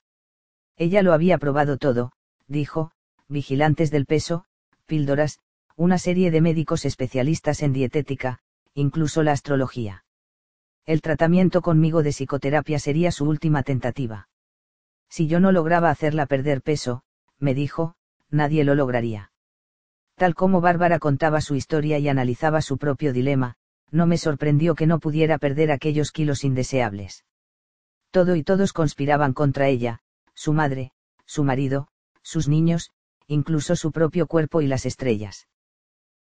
Ella 0.78 1.04
lo 1.04 1.14
había 1.14 1.38
probado 1.38 1.78
todo, 1.78 2.12
dijo, 2.48 2.92
vigilantes 3.28 3.92
del 3.92 4.06
peso, 4.06 4.46
píldoras, 4.86 5.40
una 5.76 5.98
serie 5.98 6.32
de 6.32 6.42
médicos 6.42 6.86
especialistas 6.86 7.62
en 7.62 7.74
dietética, 7.74 8.40
incluso 8.74 9.24
la 9.24 9.34
astrología. 9.34 10.06
El 10.86 11.02
tratamiento 11.02 11.62
conmigo 11.62 12.04
de 12.04 12.12
psicoterapia 12.12 12.80
sería 12.80 13.12
su 13.12 13.26
última 13.26 13.64
tentativa. 13.64 14.30
Si 15.10 15.28
yo 15.28 15.40
no 15.40 15.52
lograba 15.52 15.90
hacerla 15.90 16.26
perder 16.26 16.62
peso, 16.62 17.04
me 17.40 17.54
dijo, 17.54 17.96
nadie 18.30 18.64
lo 18.64 18.76
lograría. 18.76 19.32
Tal 20.16 20.34
como 20.34 20.62
Bárbara 20.62 20.98
contaba 21.00 21.42
su 21.42 21.56
historia 21.56 22.00
y 22.00 22.08
analizaba 22.08 22.62
su 22.62 22.78
propio 22.78 23.12
dilema, 23.12 23.56
no 23.92 24.08
me 24.08 24.18
sorprendió 24.18 24.74
que 24.74 24.88
no 24.88 25.00
pudiera 25.00 25.38
perder 25.38 25.72
aquellos 25.72 26.12
kilos 26.12 26.46
indeseables. 26.46 27.26
Todo 28.12 28.38
y 28.38 28.44
todos 28.44 28.72
conspiraban 28.72 29.34
contra 29.34 29.68
ella, 29.68 30.00
su 30.34 30.54
madre, 30.54 30.94
su 31.26 31.44
marido, 31.44 31.90
sus 32.22 32.48
niños, 32.48 32.92
incluso 33.28 33.76
su 33.76 33.92
propio 33.92 34.26
cuerpo 34.26 34.62
y 34.62 34.68
las 34.68 34.86
estrellas. 34.86 35.48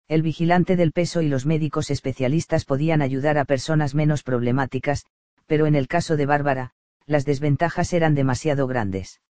El 0.07 0.23
vigilante 0.23 0.75
del 0.75 0.91
peso 0.91 1.21
y 1.21 1.29
los 1.29 1.45
médicos 1.45 1.91
especialistas 1.91 2.65
podían 2.65 3.03
ayudar 3.03 3.37
a 3.37 3.45
personas 3.45 3.93
menos 3.93 4.23
problemáticas, 4.23 5.05
pero 5.45 5.67
en 5.67 5.75
el 5.75 5.87
caso 5.87 6.17
de 6.17 6.25
Bárbara, 6.25 6.71
las 7.05 7.25
desventajas 7.25 7.93
eran 7.93 8.15
demasiado 8.15 8.65
grandes. 8.65 9.21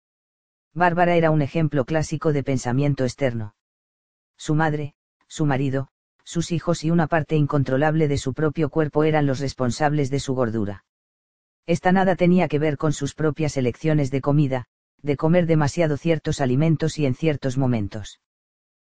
Bárbara 0.73 1.15
era 1.15 1.31
un 1.31 1.41
ejemplo 1.41 1.83
clásico 1.83 2.31
de 2.31 2.43
pensamiento 2.43 3.03
externo 3.03 3.55
su 4.37 4.55
madre, 4.55 4.95
su 5.27 5.45
marido, 5.45 5.89
sus 6.23 6.51
hijos 6.51 6.83
y 6.83 6.91
una 6.91 7.07
parte 7.07 7.35
incontrolable 7.35 8.07
de 8.07 8.17
su 8.17 8.33
propio 8.33 8.69
cuerpo 8.69 9.03
eran 9.03 9.25
los 9.25 9.39
responsables 9.39 10.09
de 10.09 10.19
su 10.19 10.33
gordura. 10.33 10.85
Esta 11.65 11.91
nada 11.91 12.15
tenía 12.15 12.47
que 12.47 12.59
ver 12.59 12.77
con 12.77 12.93
sus 12.93 13.15
propias 13.15 13.57
elecciones 13.57 14.11
de 14.11 14.21
comida, 14.21 14.65
de 15.01 15.17
comer 15.17 15.45
demasiado 15.45 15.97
ciertos 15.97 16.41
alimentos 16.41 16.97
y 16.97 17.05
en 17.05 17.15
ciertos 17.15 17.57
momentos. 17.57 18.19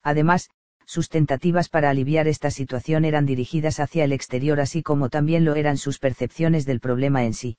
Además, 0.03 0.49
sus 0.85 1.09
tentativas 1.09 1.69
para 1.69 1.89
aliviar 1.89 2.27
esta 2.27 2.51
situación 2.51 3.05
eran 3.05 3.25
dirigidas 3.25 3.79
hacia 3.79 4.03
el 4.03 4.13
exterior 4.13 4.59
así 4.59 4.83
como 4.83 5.09
también 5.09 5.43
lo 5.45 5.55
eran 5.55 5.77
sus 5.77 5.97
percepciones 5.97 6.65
del 6.65 6.79
problema 6.79 7.23
en 7.23 7.33
sí 7.33 7.57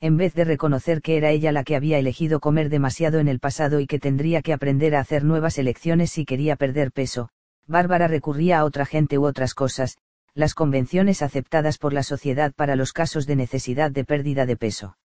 en 0.00 0.16
vez 0.16 0.34
de 0.34 0.44
reconocer 0.44 1.00
que 1.00 1.16
era 1.16 1.30
ella 1.30 1.52
la 1.52 1.64
que 1.64 1.76
había 1.76 1.98
elegido 1.98 2.40
comer 2.40 2.68
demasiado 2.68 3.18
en 3.18 3.28
el 3.28 3.40
pasado 3.40 3.80
y 3.80 3.86
que 3.86 3.98
tendría 3.98 4.42
que 4.42 4.52
aprender 4.52 4.94
a 4.94 5.00
hacer 5.00 5.24
nuevas 5.24 5.58
elecciones 5.58 6.10
si 6.10 6.24
quería 6.24 6.56
perder 6.56 6.92
peso, 6.92 7.30
Bárbara 7.66 8.06
recurría 8.06 8.58
a 8.58 8.64
otra 8.64 8.84
gente 8.84 9.18
u 9.18 9.24
otras 9.24 9.54
cosas, 9.54 9.96
las 10.34 10.54
convenciones 10.54 11.22
aceptadas 11.22 11.78
por 11.78 11.94
la 11.94 12.02
sociedad 12.02 12.52
para 12.54 12.76
los 12.76 12.92
casos 12.92 13.26
de 13.26 13.36
necesidad 13.36 13.90
de 13.90 14.04
pérdida 14.04 14.44
de 14.44 14.56
peso. 14.56 14.98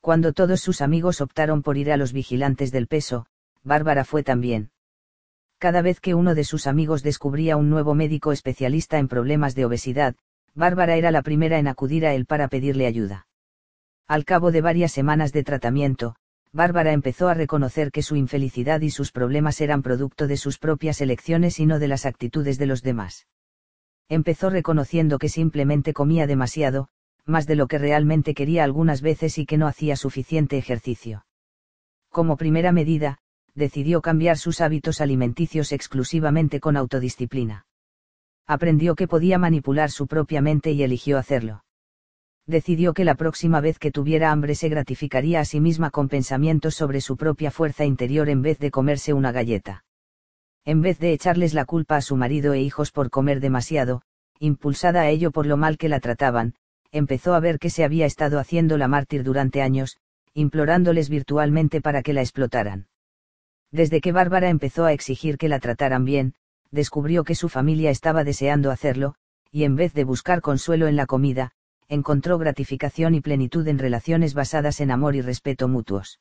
Cuando 0.00 0.32
todos 0.32 0.60
sus 0.60 0.80
amigos 0.80 1.20
optaron 1.20 1.62
por 1.62 1.76
ir 1.76 1.90
a 1.90 1.96
los 1.96 2.12
vigilantes 2.12 2.70
del 2.70 2.86
peso, 2.86 3.26
Bárbara 3.64 4.04
fue 4.04 4.22
también. 4.22 4.70
Cada 5.58 5.82
vez 5.82 5.98
que 5.98 6.14
uno 6.14 6.34
de 6.34 6.44
sus 6.44 6.66
amigos 6.66 7.02
descubría 7.02 7.56
un 7.56 7.68
nuevo 7.68 7.94
médico 7.94 8.30
especialista 8.30 8.98
en 8.98 9.08
problemas 9.08 9.54
de 9.54 9.64
obesidad, 9.64 10.14
Bárbara 10.54 10.96
era 10.96 11.10
la 11.10 11.22
primera 11.22 11.58
en 11.58 11.66
acudir 11.66 12.06
a 12.06 12.14
él 12.14 12.26
para 12.26 12.48
pedirle 12.48 12.86
ayuda. 12.86 13.26
Al 14.06 14.24
cabo 14.26 14.52
de 14.52 14.60
varias 14.60 14.92
semanas 14.92 15.32
de 15.32 15.44
tratamiento, 15.44 16.16
Bárbara 16.52 16.92
empezó 16.92 17.28
a 17.28 17.34
reconocer 17.34 17.90
que 17.90 18.02
su 18.02 18.16
infelicidad 18.16 18.80
y 18.82 18.90
sus 18.90 19.10
problemas 19.10 19.60
eran 19.60 19.82
producto 19.82 20.26
de 20.26 20.36
sus 20.36 20.58
propias 20.58 21.00
elecciones 21.00 21.58
y 21.58 21.66
no 21.66 21.78
de 21.78 21.88
las 21.88 22.04
actitudes 22.06 22.58
de 22.58 22.66
los 22.66 22.82
demás. 22.82 23.26
Empezó 24.08 24.50
reconociendo 24.50 25.18
que 25.18 25.28
simplemente 25.28 25.94
comía 25.94 26.26
demasiado, 26.26 26.88
más 27.24 27.46
de 27.46 27.56
lo 27.56 27.66
que 27.66 27.78
realmente 27.78 28.34
quería 28.34 28.62
algunas 28.62 29.00
veces 29.00 29.38
y 29.38 29.46
que 29.46 29.56
no 29.56 29.66
hacía 29.66 29.96
suficiente 29.96 30.58
ejercicio. 30.58 31.24
Como 32.10 32.36
primera 32.36 32.70
medida, 32.70 33.18
decidió 33.54 34.02
cambiar 34.02 34.36
sus 34.36 34.60
hábitos 34.60 35.00
alimenticios 35.00 35.72
exclusivamente 35.72 36.60
con 36.60 36.76
autodisciplina. 36.76 37.66
Aprendió 38.46 38.94
que 38.94 39.08
podía 39.08 39.38
manipular 39.38 39.90
su 39.90 40.06
propia 40.06 40.42
mente 40.42 40.72
y 40.72 40.82
eligió 40.82 41.16
hacerlo. 41.16 41.63
Decidió 42.46 42.92
que 42.92 43.04
la 43.04 43.14
próxima 43.14 43.60
vez 43.60 43.78
que 43.78 43.90
tuviera 43.90 44.30
hambre 44.30 44.54
se 44.54 44.68
gratificaría 44.68 45.40
a 45.40 45.44
sí 45.44 45.60
misma 45.60 45.90
con 45.90 46.08
pensamientos 46.08 46.74
sobre 46.74 47.00
su 47.00 47.16
propia 47.16 47.50
fuerza 47.50 47.84
interior 47.84 48.28
en 48.28 48.42
vez 48.42 48.58
de 48.58 48.70
comerse 48.70 49.14
una 49.14 49.32
galleta. 49.32 49.84
En 50.66 50.82
vez 50.82 50.98
de 50.98 51.12
echarles 51.12 51.54
la 51.54 51.64
culpa 51.64 51.96
a 51.96 52.02
su 52.02 52.16
marido 52.16 52.52
e 52.52 52.60
hijos 52.60 52.90
por 52.90 53.10
comer 53.10 53.40
demasiado, 53.40 54.02
impulsada 54.38 55.02
a 55.02 55.08
ello 55.08 55.30
por 55.30 55.46
lo 55.46 55.56
mal 55.56 55.78
que 55.78 55.88
la 55.88 56.00
trataban, 56.00 56.54
empezó 56.90 57.34
a 57.34 57.40
ver 57.40 57.58
que 57.58 57.70
se 57.70 57.82
había 57.82 58.06
estado 58.06 58.38
haciendo 58.38 58.76
la 58.78 58.88
mártir 58.88 59.24
durante 59.24 59.62
años, 59.62 59.96
implorándoles 60.34 61.08
virtualmente 61.08 61.80
para 61.80 62.02
que 62.02 62.12
la 62.12 62.20
explotaran. 62.20 62.88
Desde 63.70 64.00
que 64.00 64.12
Bárbara 64.12 64.50
empezó 64.50 64.84
a 64.84 64.92
exigir 64.92 65.38
que 65.38 65.48
la 65.48 65.60
trataran 65.60 66.04
bien, 66.04 66.34
descubrió 66.70 67.24
que 67.24 67.34
su 67.34 67.48
familia 67.48 67.90
estaba 67.90 68.22
deseando 68.22 68.70
hacerlo, 68.70 69.14
y 69.50 69.64
en 69.64 69.76
vez 69.76 69.94
de 69.94 70.04
buscar 70.04 70.40
consuelo 70.40 70.88
en 70.88 70.96
la 70.96 71.06
comida, 71.06 71.52
encontró 71.88 72.38
gratificación 72.38 73.14
y 73.14 73.20
plenitud 73.20 73.66
en 73.68 73.78
relaciones 73.78 74.34
basadas 74.34 74.80
en 74.80 74.90
amor 74.90 75.16
y 75.16 75.20
respeto 75.20 75.68
mutuos. 75.68 76.20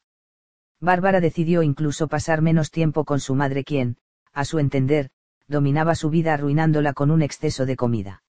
Bárbara 0.79 1.21
decidió 1.21 1.63
incluso 1.63 2.07
pasar 2.07 2.41
menos 2.41 2.71
tiempo 2.71 3.05
con 3.05 3.19
su 3.19 3.35
madre 3.35 3.63
quien, 3.63 3.97
a 4.33 4.45
su 4.45 4.59
entender, 4.59 5.09
dominaba 5.47 5.95
su 5.95 6.09
vida 6.09 6.33
arruinándola 6.33 6.93
con 6.93 7.11
un 7.11 7.21
exceso 7.21 7.65
de 7.65 7.75
comida. 7.75 8.23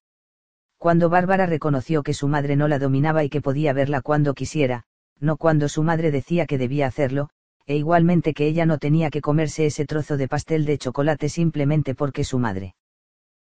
Cuando 0.78 1.08
Bárbara 1.08 1.46
reconoció 1.46 2.02
que 2.02 2.14
su 2.14 2.28
madre 2.28 2.56
no 2.56 2.68
la 2.68 2.78
dominaba 2.78 3.24
y 3.24 3.28
que 3.28 3.40
podía 3.40 3.72
verla 3.72 4.02
cuando 4.02 4.34
quisiera, 4.34 4.84
no 5.18 5.36
cuando 5.36 5.68
su 5.68 5.82
madre 5.82 6.10
decía 6.10 6.46
que 6.46 6.58
debía 6.58 6.86
hacerlo, 6.86 7.30
e 7.66 7.76
igualmente 7.76 8.34
que 8.34 8.46
ella 8.46 8.66
no 8.66 8.78
tenía 8.78 9.10
que 9.10 9.22
comerse 9.22 9.66
ese 9.66 9.86
trozo 9.86 10.16
de 10.16 10.28
pastel 10.28 10.66
de 10.66 10.78
chocolate 10.78 11.28
simplemente 11.28 11.94
porque 11.94 12.24
su 12.24 12.38
madre 12.38 12.74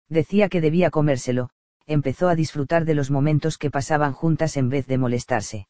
decía 0.08 0.48
que 0.48 0.60
debía 0.60 0.90
comérselo, 0.90 1.50
empezó 1.86 2.28
a 2.28 2.34
disfrutar 2.34 2.84
de 2.84 2.94
los 2.94 3.10
momentos 3.10 3.58
que 3.58 3.70
pasaban 3.70 4.12
juntas 4.12 4.56
en 4.56 4.68
vez 4.68 4.86
de 4.86 4.98
molestarse. 4.98 5.68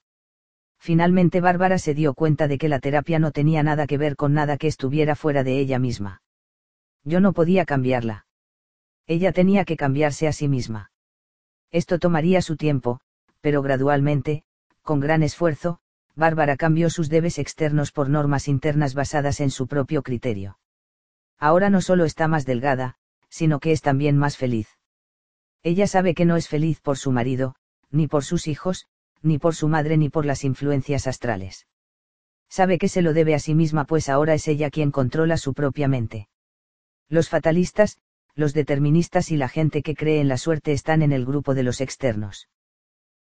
Finalmente 0.78 1.40
Bárbara 1.40 1.78
se 1.78 1.94
dio 1.94 2.14
cuenta 2.14 2.48
de 2.48 2.58
que 2.58 2.68
la 2.68 2.80
terapia 2.80 3.18
no 3.18 3.32
tenía 3.32 3.62
nada 3.62 3.86
que 3.86 3.98
ver 3.98 4.16
con 4.16 4.32
nada 4.32 4.56
que 4.56 4.66
estuviera 4.66 5.14
fuera 5.16 5.42
de 5.44 5.58
ella 5.58 5.78
misma. 5.78 6.22
Yo 7.04 7.20
no 7.20 7.32
podía 7.32 7.64
cambiarla. 7.64 8.26
Ella 9.06 9.32
tenía 9.32 9.64
que 9.64 9.76
cambiarse 9.76 10.26
a 10.26 10.32
sí 10.32 10.48
misma. 10.48 10.90
Esto 11.70 11.98
tomaría 11.98 12.42
su 12.42 12.56
tiempo, 12.56 13.00
pero 13.40 13.62
gradualmente, 13.62 14.44
con 14.82 15.00
gran 15.00 15.22
esfuerzo, 15.22 15.80
Bárbara 16.14 16.56
cambió 16.56 16.88
sus 16.88 17.08
debes 17.08 17.38
externos 17.38 17.92
por 17.92 18.08
normas 18.08 18.48
internas 18.48 18.94
basadas 18.94 19.40
en 19.40 19.50
su 19.50 19.66
propio 19.66 20.02
criterio. 20.02 20.58
Ahora 21.38 21.68
no 21.68 21.82
solo 21.82 22.04
está 22.04 22.26
más 22.26 22.46
delgada, 22.46 22.96
sino 23.28 23.60
que 23.60 23.72
es 23.72 23.82
también 23.82 24.16
más 24.16 24.36
feliz. 24.36 24.75
Ella 25.66 25.88
sabe 25.88 26.14
que 26.14 26.26
no 26.26 26.36
es 26.36 26.46
feliz 26.46 26.80
por 26.80 26.96
su 26.96 27.10
marido, 27.10 27.56
ni 27.90 28.06
por 28.06 28.22
sus 28.22 28.46
hijos, 28.46 28.86
ni 29.20 29.40
por 29.40 29.56
su 29.56 29.66
madre 29.66 29.96
ni 29.96 30.08
por 30.08 30.24
las 30.24 30.44
influencias 30.44 31.08
astrales. 31.08 31.66
Sabe 32.48 32.78
que 32.78 32.86
se 32.88 33.02
lo 33.02 33.12
debe 33.12 33.34
a 33.34 33.40
sí 33.40 33.52
misma 33.56 33.84
pues 33.84 34.08
ahora 34.08 34.34
es 34.34 34.46
ella 34.46 34.70
quien 34.70 34.92
controla 34.92 35.36
su 35.36 35.54
propia 35.54 35.88
mente. 35.88 36.28
Los 37.08 37.28
fatalistas, 37.28 37.98
los 38.36 38.54
deterministas 38.54 39.32
y 39.32 39.36
la 39.36 39.48
gente 39.48 39.82
que 39.82 39.96
cree 39.96 40.20
en 40.20 40.28
la 40.28 40.38
suerte 40.38 40.70
están 40.70 41.02
en 41.02 41.10
el 41.10 41.26
grupo 41.26 41.52
de 41.52 41.64
los 41.64 41.80
externos. 41.80 42.48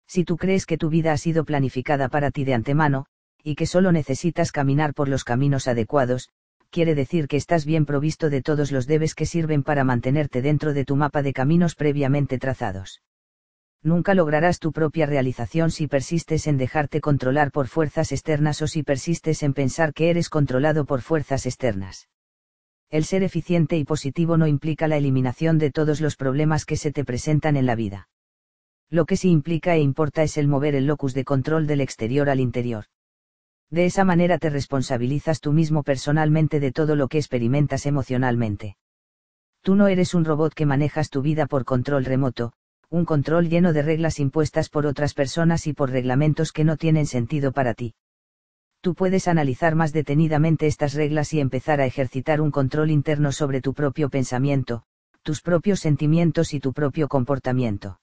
Si 0.06 0.26
tú 0.26 0.36
crees 0.36 0.66
que 0.66 0.78
tu 0.78 0.90
vida 0.90 1.14
ha 1.14 1.18
sido 1.18 1.46
planificada 1.46 2.10
para 2.10 2.30
ti 2.30 2.44
de 2.44 2.56
antemano, 2.56 3.06
y 3.42 3.56
que 3.56 3.68
solo 3.68 3.94
necesitas 3.94 4.52
caminar 4.52 4.94
por 4.94 5.08
los 5.08 5.24
caminos 5.24 5.70
adecuados, 5.70 6.28
quiere 6.74 6.96
decir 6.96 7.28
que 7.28 7.38
estás 7.38 7.66
bien 7.66 7.86
provisto 7.86 8.30
de 8.30 8.42
todos 8.42 8.72
los 8.72 8.88
debes 8.88 9.14
que 9.16 9.26
sirven 9.26 9.62
para 9.62 9.84
mantenerte 9.84 10.42
dentro 10.42 10.74
de 10.74 10.86
tu 10.86 10.96
mapa 10.96 11.22
de 11.22 11.32
caminos 11.32 11.76
previamente 11.76 12.40
trazados. 12.40 13.02
Nunca 13.84 14.14
lograrás 14.14 14.60
tu 14.60 14.72
propia 14.72 15.06
realización 15.06 15.70
si 15.70 15.88
persistes 15.88 16.48
en 16.48 16.58
dejarte 16.58 17.00
controlar 17.00 17.52
por 17.52 17.68
fuerzas 17.68 18.12
externas 18.12 18.62
o 18.62 18.68
si 18.68 18.82
persistes 18.82 19.44
en 19.44 19.54
pensar 19.54 19.94
que 19.94 20.10
eres 20.10 20.30
controlado 20.30 20.86
por 20.86 21.02
fuerzas 21.02 21.46
externas. 21.46 22.10
El 22.90 23.06
ser 23.06 23.24
eficiente 23.24 23.78
y 23.78 23.86
positivo 23.86 24.38
no 24.38 24.48
implica 24.48 24.88
la 24.88 24.98
eliminación 24.98 25.60
de 25.60 25.70
todos 25.70 26.02
los 26.02 26.16
problemas 26.16 26.66
que 26.66 26.78
se 26.78 26.92
te 26.92 27.06
presentan 27.06 27.56
en 27.56 27.66
la 27.68 27.76
vida 27.76 28.08
lo 28.94 29.08
que 29.08 29.18
sí 29.18 29.32
implica 29.32 29.76
e 29.76 29.80
importa 29.80 30.22
es 30.22 30.38
el 30.38 30.48
mover 30.48 30.76
el 30.76 30.86
locus 30.86 31.16
de 31.16 31.26
control 31.26 31.66
del 31.66 31.82
exterior 31.82 32.30
al 32.30 32.40
interior. 32.40 32.86
De 33.74 33.86
esa 33.88 34.04
manera 34.06 34.38
te 34.38 34.52
responsabilizas 34.52 35.42
tú 35.42 35.52
mismo 35.52 35.82
personalmente 35.82 36.60
de 36.60 36.72
todo 36.72 36.96
lo 36.96 37.08
que 37.08 37.18
experimentas 37.18 37.88
emocionalmente. 37.88 38.78
Tú 39.64 39.74
no 39.74 39.88
eres 39.88 40.14
un 40.14 40.26
robot 40.26 40.54
que 40.54 40.68
manejas 40.68 41.10
tu 41.10 41.24
vida 41.24 41.48
por 41.48 41.66
control 41.66 42.06
remoto, 42.06 42.54
un 42.92 43.04
control 43.04 43.50
lleno 43.50 43.74
de 43.74 43.82
reglas 43.82 44.20
impuestas 44.20 44.70
por 44.70 44.86
otras 44.86 45.16
personas 45.16 45.66
y 45.66 45.74
por 45.74 45.90
reglamentos 45.90 46.52
que 46.52 46.64
no 46.64 46.78
tienen 46.78 47.08
sentido 47.08 47.52
para 47.52 47.74
ti. 47.74 47.96
Tú 48.82 48.94
puedes 48.94 49.28
analizar 49.28 49.74
más 49.74 49.92
detenidamente 49.92 50.68
estas 50.68 50.94
reglas 50.94 51.34
y 51.34 51.40
empezar 51.40 51.82
a 51.82 51.88
ejercitar 51.88 52.42
un 52.42 52.52
control 52.52 52.92
interno 52.92 53.32
sobre 53.32 53.60
tu 53.60 53.74
propio 53.74 54.12
pensamiento, 54.12 54.84
tus 55.24 55.42
propios 55.42 55.80
sentimientos 55.80 56.54
y 56.54 56.60
tu 56.60 56.74
propio 56.74 57.08
comportamiento 57.08 57.98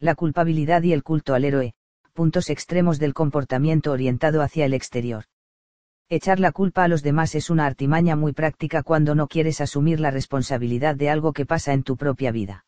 la 0.00 0.14
culpabilidad 0.14 0.82
y 0.82 0.94
el 0.94 1.02
culto 1.02 1.34
al 1.34 1.44
héroe, 1.44 1.74
puntos 2.20 2.50
extremos 2.50 2.98
del 2.98 3.14
comportamiento 3.14 3.92
orientado 3.92 4.42
hacia 4.42 4.66
el 4.66 4.74
exterior. 4.74 5.24
Echar 6.10 6.38
la 6.38 6.52
culpa 6.52 6.84
a 6.84 6.88
los 6.88 7.02
demás 7.02 7.34
es 7.34 7.48
una 7.48 7.64
artimaña 7.64 8.14
muy 8.14 8.34
práctica 8.34 8.82
cuando 8.82 9.14
no 9.14 9.26
quieres 9.26 9.62
asumir 9.62 10.00
la 10.00 10.10
responsabilidad 10.10 10.96
de 10.96 11.08
algo 11.08 11.32
que 11.32 11.46
pasa 11.46 11.72
en 11.72 11.82
tu 11.82 11.96
propia 11.96 12.30
vida. 12.30 12.66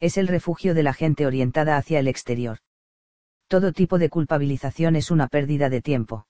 Es 0.00 0.16
el 0.16 0.26
refugio 0.26 0.74
de 0.74 0.82
la 0.82 0.92
gente 0.92 1.24
orientada 1.24 1.76
hacia 1.76 2.00
el 2.00 2.08
exterior. 2.08 2.58
Todo 3.46 3.70
tipo 3.70 3.96
de 3.96 4.10
culpabilización 4.10 4.96
es 4.96 5.12
una 5.12 5.28
pérdida 5.28 5.68
de 5.70 5.80
tiempo. 5.80 6.26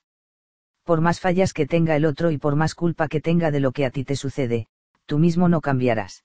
Por 0.82 1.00
más 1.00 1.20
fallas 1.20 1.54
que 1.54 1.64
tenga 1.66 1.96
el 1.96 2.04
otro 2.04 2.30
y 2.30 2.36
por 2.36 2.56
más 2.56 2.74
culpa 2.74 3.08
que 3.08 3.22
tenga 3.22 3.52
de 3.52 3.60
lo 3.60 3.72
que 3.72 3.86
a 3.86 3.90
ti 3.90 4.04
te 4.04 4.16
sucede, 4.16 4.66
tú 5.06 5.18
mismo 5.18 5.48
no 5.48 5.62
cambiarás 5.62 6.24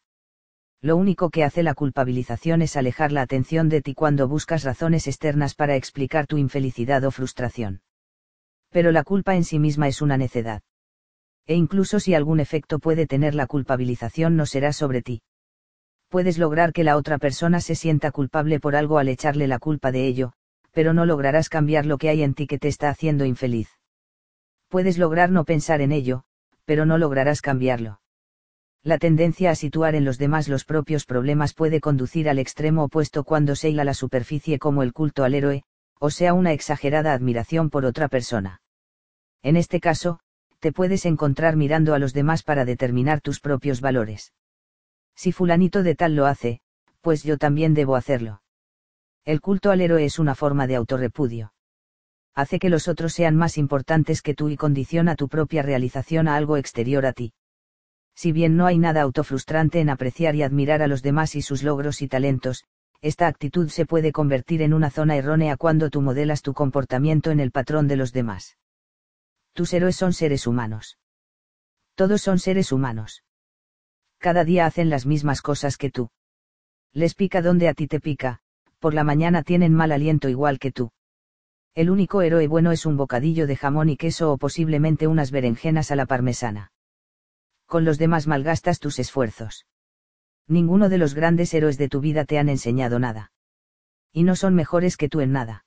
lo 0.82 0.96
único 0.96 1.30
que 1.30 1.44
hace 1.44 1.62
la 1.62 1.74
culpabilización 1.74 2.62
es 2.62 2.78
alejar 2.78 3.12
la 3.12 3.22
atención 3.22 3.68
de 3.68 3.82
ti 3.82 3.94
cuando 3.94 4.28
buscas 4.28 4.64
razones 4.64 5.08
externas 5.08 5.54
para 5.54 5.76
explicar 5.76 6.26
tu 6.26 6.38
infelicidad 6.38 7.04
o 7.04 7.12
frustración. 7.12 7.82
Pero 8.70 8.92
la 8.92 9.04
culpa 9.04 9.36
en 9.36 9.44
sí 9.44 9.60
misma 9.60 9.88
es 9.88 10.02
una 10.02 10.18
necedad. 10.18 10.62
E 11.48 11.56
incluso 11.56 12.00
si 12.00 12.14
algún 12.14 12.40
efecto 12.40 12.80
puede 12.80 13.08
tener 13.08 13.36
la 13.36 13.48
culpabilización 13.48 14.38
no 14.38 14.46
será 14.46 14.72
sobre 14.72 15.02
ti. 15.02 15.22
Puedes 16.08 16.38
lograr 16.38 16.72
que 16.72 16.84
la 16.84 16.96
otra 16.96 17.18
persona 17.18 17.60
se 17.60 17.76
sienta 17.76 18.12
culpable 18.12 18.60
por 18.60 18.76
algo 18.76 19.00
al 19.00 19.10
echarle 19.10 19.48
la 19.48 19.60
culpa 19.60 19.92
de 19.92 20.08
ello, 20.08 20.34
pero 20.72 20.94
no 20.94 21.06
lograrás 21.06 21.50
cambiar 21.50 21.86
lo 21.86 21.98
que 21.98 22.10
hay 22.10 22.24
en 22.24 22.36
ti 22.36 22.48
que 22.48 22.58
te 22.58 22.68
está 22.68 22.90
haciendo 22.90 23.26
infeliz. 23.26 23.70
Puedes 24.70 24.98
lograr 24.98 25.30
no 25.30 25.44
pensar 25.44 25.82
en 25.82 25.92
ello, 25.92 26.24
pero 26.66 26.86
no 26.86 26.98
lograrás 26.98 27.42
cambiarlo. 27.42 28.00
La 28.84 28.98
tendencia 28.98 29.52
a 29.52 29.56
situar 29.56 29.96
en 29.96 30.06
los 30.06 30.18
demás 30.18 30.48
los 30.48 30.64
propios 30.64 31.06
problemas 31.06 31.54
puede 31.54 31.82
conducir 31.82 32.30
al 32.30 32.40
extremo 32.40 32.86
opuesto 32.86 33.26
cuando 33.26 33.56
se 33.56 33.70
hila 33.70 33.84
la 33.84 33.94
superficie 33.94 34.58
como 34.58 34.84
el 34.84 34.94
culto 34.94 35.26
al 35.26 35.34
héroe, 35.34 35.64
o 36.00 36.10
sea 36.10 36.34
una 36.34 36.54
exagerada 36.54 37.12
admiración 37.14 37.70
por 37.70 37.84
otra 37.84 38.08
persona. 38.08 38.62
En 39.44 39.58
este 39.58 39.82
caso, 39.82 40.22
te 40.60 40.72
puedes 40.72 41.06
encontrar 41.06 41.58
mirando 41.58 41.94
a 41.94 42.00
los 42.00 42.14
demás 42.14 42.42
para 42.42 42.64
determinar 42.64 43.20
tus 43.20 43.42
propios 43.42 43.82
valores. 43.82 44.34
Si 45.14 45.34
fulanito 45.34 45.84
de 45.84 45.96
tal 45.96 46.16
lo 46.16 46.26
hace, 46.26 46.62
pues 47.02 47.24
yo 47.24 47.38
también 47.38 47.74
debo 47.74 47.98
hacerlo. 47.98 48.42
El 49.26 49.42
culto 49.42 49.72
al 49.72 49.82
héroe 49.82 50.06
es 50.06 50.20
una 50.20 50.36
forma 50.36 50.68
de 50.68 50.78
autorrepudio. 50.78 51.54
Hace 52.34 52.60
que 52.60 52.70
los 52.70 52.88
otros 52.88 53.12
sean 53.12 53.36
más 53.36 53.58
importantes 53.58 54.22
que 54.22 54.36
tú 54.36 54.48
y 54.48 54.56
condiciona 54.56 55.18
tu 55.18 55.28
propia 55.28 55.64
realización 55.64 56.30
a 56.30 56.38
algo 56.38 56.56
exterior 56.56 57.06
a 57.06 57.12
ti 57.12 57.34
si 58.20 58.34
bien 58.34 58.58
no 58.58 58.66
hay 58.66 58.78
nada 58.78 59.04
autofrustrante 59.04 59.80
en 59.80 59.90
apreciar 59.90 60.36
y 60.36 60.44
admirar 60.44 60.82
a 60.82 60.88
los 60.88 61.02
demás 61.02 61.36
y 61.36 61.42
sus 61.42 61.64
logros 61.64 62.02
y 62.02 62.10
talentos, 62.10 62.66
esta 63.00 63.28
actitud 63.28 63.70
se 63.70 63.86
puede 63.86 64.12
convertir 64.12 64.62
en 64.62 64.74
una 64.74 64.90
zona 64.90 65.16
errónea 65.16 65.56
cuando 65.56 65.90
tú 65.90 66.02
modelas 66.02 66.42
tu 66.42 66.54
comportamiento 66.54 67.32
en 67.32 67.40
el 67.40 67.52
patrón 67.52 67.88
de 67.88 67.96
los 67.96 68.12
demás. 68.12 68.58
Tus 69.54 69.72
héroes 69.72 69.96
son 69.96 70.12
seres 70.12 70.48
humanos. 70.48 70.98
Todos 71.96 72.22
son 72.22 72.40
seres 72.40 72.74
humanos. 72.74 73.24
Cada 74.18 74.44
día 74.44 74.66
hacen 74.66 74.90
las 74.90 75.06
mismas 75.06 75.42
cosas 75.42 75.78
que 75.78 75.90
tú. 75.90 76.10
Les 76.92 77.16
pica 77.16 77.42
donde 77.42 77.70
a 77.70 77.74
ti 77.74 77.88
te 77.88 78.02
pica, 78.02 78.42
por 78.80 78.94
la 78.94 79.06
mañana 79.06 79.44
tienen 79.44 79.74
mal 79.74 79.94
aliento 79.94 80.28
igual 80.28 80.60
que 80.60 80.74
tú. 80.74 80.92
El 81.74 81.90
único 81.90 82.22
héroe 82.22 82.50
bueno 82.50 82.74
es 82.74 82.86
un 82.86 82.98
bocadillo 82.98 83.48
de 83.48 83.56
jamón 83.56 83.88
y 83.88 83.96
queso 83.96 84.34
o 84.34 84.38
posiblemente 84.38 85.08
unas 85.08 85.32
berenjenas 85.32 85.90
a 85.92 85.96
la 85.96 86.06
parmesana 86.06 86.74
con 87.70 87.86
los 87.86 88.00
demás 88.00 88.26
malgastas 88.26 88.80
tus 88.80 88.98
esfuerzos. 88.98 89.68
Ninguno 90.48 90.90
de 90.90 90.98
los 90.98 91.14
grandes 91.14 91.54
héroes 91.54 91.78
de 91.78 91.88
tu 91.88 92.02
vida 92.02 92.26
te 92.26 92.40
han 92.40 92.50
enseñado 92.50 92.98
nada. 92.98 93.32
Y 94.12 94.24
no 94.24 94.36
son 94.36 94.56
mejores 94.56 94.98
que 94.98 95.08
tú 95.08 95.22
en 95.22 95.32
nada. 95.32 95.66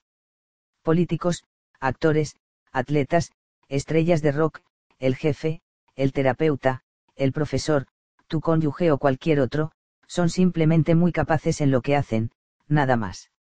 Políticos, 0.83 1.45
actores, 1.79 2.35
atletas, 2.73 3.31
estrellas 3.69 4.21
de 4.21 4.33
rock, 4.33 4.63
el 4.99 5.15
jefe, 5.15 5.63
el 5.95 6.13
terapeuta, 6.13 6.83
el 7.15 7.33
profesor, 7.33 7.87
tu 8.27 8.41
cónyuge 8.41 8.91
o 8.91 8.99
cualquier 8.99 9.39
otro, 9.39 9.71
son 10.09 10.29
simplemente 10.29 10.97
muy 10.97 11.13
capaces 11.13 11.61
en 11.61 11.71
lo 11.71 11.83
que 11.83 11.95
hacen, 11.95 12.33
nada 12.67 12.97
más. 12.97 13.31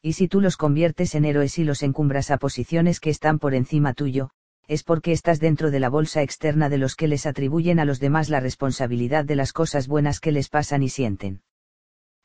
Y 0.00 0.14
si 0.14 0.28
tú 0.28 0.40
los 0.40 0.56
conviertes 0.56 1.14
en 1.14 1.26
héroes 1.26 1.58
y 1.58 1.64
los 1.64 1.82
encumbras 1.82 2.30
a 2.30 2.38
posiciones 2.38 3.00
que 3.00 3.10
están 3.10 3.38
por 3.38 3.54
encima 3.54 3.92
tuyo, 3.92 4.30
es 4.68 4.84
porque 4.84 5.12
estás 5.12 5.40
dentro 5.40 5.70
de 5.70 5.80
la 5.80 5.88
bolsa 5.88 6.22
externa 6.22 6.68
de 6.68 6.78
los 6.78 6.94
que 6.94 7.08
les 7.08 7.26
atribuyen 7.26 7.78
a 7.78 7.84
los 7.84 8.00
demás 8.00 8.28
la 8.28 8.40
responsabilidad 8.40 9.24
de 9.24 9.36
las 9.36 9.52
cosas 9.52 9.88
buenas 9.88 10.20
que 10.20 10.32
les 10.32 10.48
pasan 10.48 10.82
y 10.82 10.88
sienten. 10.88 11.42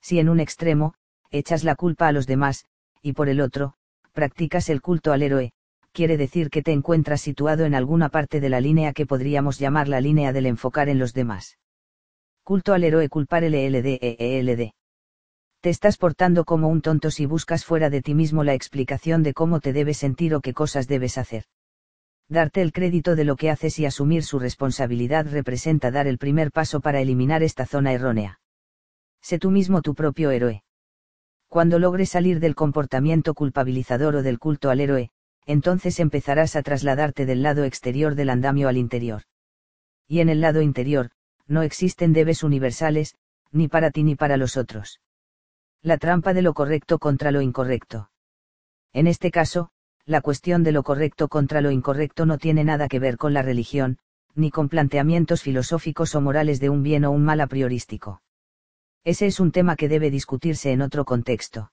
Si 0.02 0.20
en 0.20 0.30
un 0.30 0.40
extremo, 0.40 0.94
echas 1.32 1.64
la 1.64 1.76
culpa 1.76 2.08
a 2.08 2.12
los 2.12 2.28
demás, 2.28 2.66
y 3.02 3.14
por 3.14 3.30
el 3.30 3.42
otro, 3.42 3.74
practicas 4.14 4.70
el 4.70 4.82
culto 4.82 5.12
al 5.12 5.24
héroe, 5.24 5.52
quiere 5.92 6.18
decir 6.18 6.50
que 6.50 6.62
te 6.62 6.72
encuentras 6.72 7.22
situado 7.22 7.66
en 7.66 7.74
alguna 7.74 8.10
parte 8.10 8.40
de 8.40 8.50
la 8.50 8.62
línea 8.62 8.94
que 8.94 9.06
podríamos 9.06 9.60
llamar 9.60 9.88
la 9.88 10.00
línea 10.00 10.32
del 10.32 10.46
enfocar 10.46 10.90
en 10.90 11.00
los 11.00 11.14
demás. 11.14 11.58
Culto 12.44 12.74
al 12.74 12.84
héroe 12.84 13.10
culpar 13.10 13.44
el 13.44 13.56
ELD 13.56 14.72
Te 15.60 15.70
estás 15.70 15.98
portando 15.98 16.46
como 16.46 16.70
un 16.70 16.82
tonto 16.82 17.12
si 17.12 17.26
buscas 17.26 17.66
fuera 17.66 17.90
de 17.90 18.02
ti 18.02 18.14
mismo 18.14 18.44
la 18.44 18.54
explicación 18.54 19.24
de 19.24 19.34
cómo 19.34 19.60
te 19.60 19.74
debes 19.74 19.98
sentir 19.98 20.34
o 20.36 20.42
qué 20.42 20.54
cosas 20.54 20.88
debes 20.88 21.18
hacer. 21.18 21.44
Darte 22.30 22.62
el 22.62 22.74
crédito 22.74 23.16
de 23.16 23.24
lo 23.24 23.38
que 23.38 23.50
haces 23.50 23.80
y 23.80 23.86
asumir 23.86 24.24
su 24.24 24.38
responsabilidad 24.38 25.28
representa 25.32 25.92
dar 25.92 26.08
el 26.08 26.18
primer 26.18 26.52
paso 26.52 26.82
para 26.82 27.00
eliminar 27.00 27.42
esta 27.42 27.66
zona 27.66 27.94
errónea. 27.94 28.42
Sé 29.22 29.40
tú 29.40 29.50
mismo 29.50 29.82
tu 29.82 29.96
propio 29.96 30.32
héroe. 30.32 30.64
Cuando 31.48 31.80
logres 31.80 32.10
salir 32.10 32.42
del 32.42 32.56
comportamiento 32.56 33.34
culpabilizador 33.34 34.18
o 34.18 34.24
del 34.24 34.40
culto 34.40 34.70
al 34.70 34.82
héroe, 34.82 35.10
entonces 35.46 36.02
empezarás 36.02 36.58
a 36.58 36.62
trasladarte 36.62 37.26
del 37.26 37.42
lado 37.42 37.64
exterior 37.64 38.16
del 38.16 38.30
andamio 38.30 38.68
al 38.68 38.76
interior. 38.76 39.24
Y 40.08 40.20
en 40.20 40.28
el 40.28 40.42
lado 40.42 40.62
interior, 40.62 41.12
no 41.48 41.62
existen 41.62 42.12
debes 42.12 42.44
universales, 42.44 43.16
ni 43.52 43.70
para 43.70 43.92
ti 43.92 44.04
ni 44.04 44.16
para 44.16 44.36
los 44.36 44.58
otros. 44.58 45.00
La 45.82 45.98
trampa 45.98 46.34
de 46.34 46.42
lo 46.42 46.54
correcto 46.54 47.00
contra 47.00 47.32
lo 47.32 47.42
incorrecto. 47.42 48.10
En 48.92 49.08
este 49.08 49.32
caso, 49.32 49.70
la 50.08 50.22
cuestión 50.22 50.64
de 50.64 50.72
lo 50.72 50.82
correcto 50.82 51.28
contra 51.28 51.62
lo 51.62 51.70
incorrecto 51.70 52.26
no 52.26 52.40
tiene 52.40 52.64
nada 52.64 52.88
que 52.88 52.98
ver 52.98 53.18
con 53.18 53.36
la 53.36 53.44
religión, 53.44 54.00
ni 54.34 54.50
con 54.50 54.70
planteamientos 54.70 55.44
filosóficos 55.44 56.16
o 56.16 56.22
morales 56.22 56.60
de 56.60 56.72
un 56.72 56.82
bien 56.82 57.06
o 57.06 57.12
un 57.12 57.24
mal 57.24 57.40
a 57.42 57.46
priorístico. 57.46 58.24
Ese 59.04 59.28
es 59.28 59.40
un 59.40 59.52
tema 59.52 59.76
que 59.76 59.88
debe 59.88 60.10
discutirse 60.10 60.72
en 60.72 60.82
otro 60.82 61.06
contexto. 61.06 61.72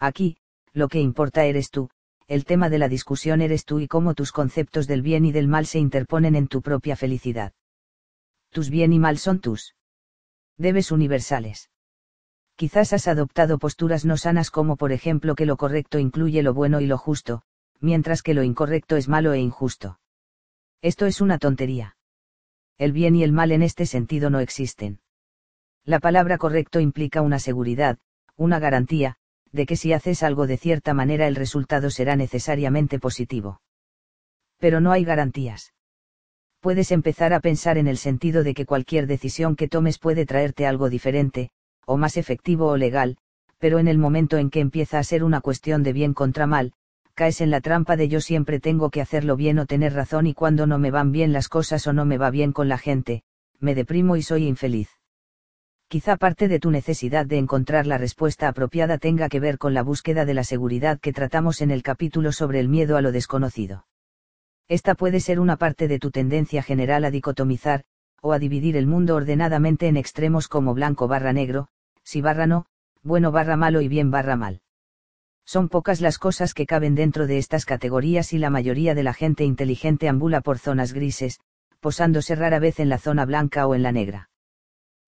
Aquí, 0.00 0.38
lo 0.72 0.88
que 0.88 0.98
importa 0.98 1.44
eres 1.44 1.70
tú, 1.70 1.90
el 2.26 2.44
tema 2.44 2.68
de 2.68 2.78
la 2.78 2.88
discusión 2.88 3.40
eres 3.40 3.64
tú 3.64 3.78
y 3.78 3.86
cómo 3.86 4.14
tus 4.14 4.32
conceptos 4.32 4.88
del 4.88 5.02
bien 5.02 5.24
y 5.24 5.30
del 5.30 5.46
mal 5.46 5.66
se 5.66 5.78
interponen 5.78 6.34
en 6.34 6.48
tu 6.48 6.60
propia 6.60 6.96
felicidad 6.96 7.52
tus 8.52 8.68
bien 8.68 8.92
y 8.92 8.98
mal 8.98 9.18
son 9.18 9.40
tus 9.40 9.74
debes 10.58 10.92
universales. 10.92 11.71
Quizás 12.56 12.92
has 12.92 13.08
adoptado 13.08 13.58
posturas 13.58 14.04
no 14.04 14.16
sanas 14.16 14.50
como 14.50 14.76
por 14.76 14.92
ejemplo 14.92 15.34
que 15.34 15.46
lo 15.46 15.56
correcto 15.56 15.98
incluye 15.98 16.42
lo 16.42 16.54
bueno 16.54 16.80
y 16.80 16.86
lo 16.86 16.98
justo, 16.98 17.42
mientras 17.80 18.22
que 18.22 18.34
lo 18.34 18.42
incorrecto 18.42 18.96
es 18.96 19.08
malo 19.08 19.32
e 19.32 19.40
injusto. 19.40 19.98
Esto 20.80 21.06
es 21.06 21.20
una 21.20 21.38
tontería. 21.38 21.96
El 22.78 22.92
bien 22.92 23.16
y 23.16 23.24
el 23.24 23.32
mal 23.32 23.52
en 23.52 23.62
este 23.62 23.86
sentido 23.86 24.30
no 24.30 24.40
existen. 24.40 25.00
La 25.84 26.00
palabra 26.00 26.38
correcto 26.38 26.80
implica 26.80 27.22
una 27.22 27.38
seguridad, 27.38 27.98
una 28.36 28.58
garantía, 28.58 29.16
de 29.50 29.66
que 29.66 29.76
si 29.76 29.92
haces 29.92 30.22
algo 30.22 30.46
de 30.46 30.56
cierta 30.56 30.94
manera 30.94 31.26
el 31.26 31.36
resultado 31.36 31.90
será 31.90 32.16
necesariamente 32.16 32.98
positivo. 32.98 33.60
Pero 34.58 34.80
no 34.80 34.92
hay 34.92 35.04
garantías 35.04 35.72
puedes 36.62 36.92
empezar 36.92 37.32
a 37.32 37.40
pensar 37.40 37.76
en 37.76 37.88
el 37.88 37.98
sentido 37.98 38.44
de 38.44 38.54
que 38.54 38.66
cualquier 38.66 39.08
decisión 39.08 39.56
que 39.56 39.66
tomes 39.66 39.98
puede 39.98 40.24
traerte 40.26 40.64
algo 40.64 40.88
diferente, 40.88 41.50
o 41.86 41.96
más 41.96 42.16
efectivo 42.16 42.66
o 42.68 42.76
legal, 42.76 43.16
pero 43.58 43.78
en 43.78 43.88
el 43.88 43.98
momento 43.98 44.38
en 44.38 44.50
que 44.50 44.60
empieza 44.60 44.98
a 44.98 45.04
ser 45.04 45.22
una 45.22 45.40
cuestión 45.40 45.82
de 45.82 45.92
bien 45.92 46.14
contra 46.14 46.46
mal, 46.46 46.72
caes 47.14 47.40
en 47.40 47.50
la 47.50 47.60
trampa 47.60 47.96
de 47.96 48.08
yo 48.08 48.20
siempre 48.20 48.60
tengo 48.60 48.90
que 48.90 49.00
hacerlo 49.00 49.36
bien 49.36 49.58
o 49.58 49.66
tener 49.66 49.92
razón 49.92 50.26
y 50.26 50.34
cuando 50.34 50.66
no 50.66 50.78
me 50.78 50.90
van 50.90 51.12
bien 51.12 51.32
las 51.32 51.48
cosas 51.48 51.86
o 51.86 51.92
no 51.92 52.04
me 52.04 52.18
va 52.18 52.30
bien 52.30 52.52
con 52.52 52.68
la 52.68 52.78
gente, 52.78 53.22
me 53.60 53.74
deprimo 53.74 54.16
y 54.16 54.22
soy 54.22 54.46
infeliz. 54.46 54.88
Quizá 55.88 56.16
parte 56.16 56.48
de 56.48 56.58
tu 56.58 56.70
necesidad 56.70 57.26
de 57.26 57.36
encontrar 57.36 57.86
la 57.86 57.98
respuesta 57.98 58.48
apropiada 58.48 58.96
tenga 58.96 59.28
que 59.28 59.40
ver 59.40 59.58
con 59.58 59.74
la 59.74 59.82
búsqueda 59.82 60.24
de 60.24 60.32
la 60.32 60.42
seguridad 60.42 60.98
que 60.98 61.12
tratamos 61.12 61.60
en 61.60 61.70
el 61.70 61.82
capítulo 61.82 62.32
sobre 62.32 62.60
el 62.60 62.68
miedo 62.68 62.96
a 62.96 63.02
lo 63.02 63.12
desconocido. 63.12 63.86
Esta 64.68 64.94
puede 64.94 65.20
ser 65.20 65.38
una 65.38 65.58
parte 65.58 65.88
de 65.88 65.98
tu 65.98 66.10
tendencia 66.10 66.62
general 66.62 67.04
a 67.04 67.10
dicotomizar, 67.10 67.84
o 68.22 68.32
a 68.32 68.38
dividir 68.38 68.76
el 68.76 68.86
mundo 68.86 69.16
ordenadamente 69.16 69.86
en 69.86 69.98
extremos 69.98 70.48
como 70.48 70.72
blanco 70.72 71.08
barra 71.08 71.34
negro, 71.34 71.68
si 72.04 72.20
barra 72.20 72.46
no, 72.46 72.66
bueno 73.02 73.32
barra 73.32 73.56
malo 73.56 73.80
y 73.80 73.88
bien 73.88 74.10
barra 74.10 74.36
mal. 74.36 74.60
Son 75.44 75.68
pocas 75.68 76.00
las 76.00 76.18
cosas 76.18 76.54
que 76.54 76.66
caben 76.66 76.94
dentro 76.94 77.26
de 77.26 77.38
estas 77.38 77.64
categorías 77.64 78.32
y 78.32 78.38
la 78.38 78.50
mayoría 78.50 78.94
de 78.94 79.02
la 79.02 79.12
gente 79.12 79.44
inteligente 79.44 80.08
ambula 80.08 80.40
por 80.40 80.58
zonas 80.58 80.92
grises, 80.92 81.40
posándose 81.80 82.34
rara 82.36 82.58
vez 82.58 82.78
en 82.78 82.88
la 82.88 82.98
zona 82.98 83.24
blanca 83.24 83.66
o 83.66 83.74
en 83.74 83.82
la 83.82 83.92
negra. 83.92 84.30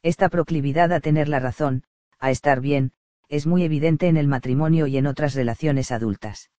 Esta 0.02 0.28
proclividad 0.28 0.92
a 0.92 1.00
tener 1.00 1.28
la 1.28 1.38
razón, 1.38 1.84
a 2.18 2.30
estar 2.30 2.60
bien, 2.60 2.92
es 3.28 3.46
muy 3.46 3.62
evidente 3.62 4.08
en 4.08 4.16
el 4.16 4.28
matrimonio 4.28 4.86
y 4.86 4.96
en 4.96 5.06
otras 5.06 5.34
relaciones 5.34 5.92
adultas 5.92 6.50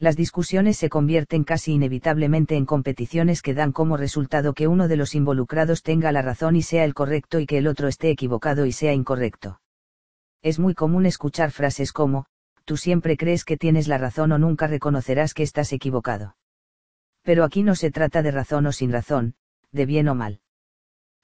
las 0.00 0.16
discusiones 0.16 0.78
se 0.78 0.88
convierten 0.88 1.44
casi 1.44 1.74
inevitablemente 1.74 2.56
en 2.56 2.64
competiciones 2.64 3.42
que 3.42 3.52
dan 3.52 3.70
como 3.70 3.98
resultado 3.98 4.54
que 4.54 4.66
uno 4.66 4.88
de 4.88 4.96
los 4.96 5.14
involucrados 5.14 5.82
tenga 5.82 6.10
la 6.10 6.22
razón 6.22 6.56
y 6.56 6.62
sea 6.62 6.84
el 6.84 6.94
correcto 6.94 7.38
y 7.38 7.44
que 7.44 7.58
el 7.58 7.66
otro 7.66 7.86
esté 7.86 8.08
equivocado 8.08 8.64
y 8.64 8.72
sea 8.72 8.94
incorrecto. 8.94 9.60
Es 10.40 10.58
muy 10.58 10.74
común 10.74 11.04
escuchar 11.04 11.50
frases 11.50 11.92
como, 11.92 12.24
tú 12.64 12.78
siempre 12.78 13.18
crees 13.18 13.44
que 13.44 13.58
tienes 13.58 13.88
la 13.88 13.98
razón 13.98 14.32
o 14.32 14.38
nunca 14.38 14.66
reconocerás 14.66 15.34
que 15.34 15.42
estás 15.42 15.70
equivocado. 15.74 16.34
Pero 17.22 17.44
aquí 17.44 17.62
no 17.62 17.74
se 17.74 17.90
trata 17.90 18.22
de 18.22 18.30
razón 18.30 18.64
o 18.64 18.72
sin 18.72 18.90
razón, 18.92 19.34
de 19.70 19.84
bien 19.84 20.08
o 20.08 20.14
mal. 20.14 20.40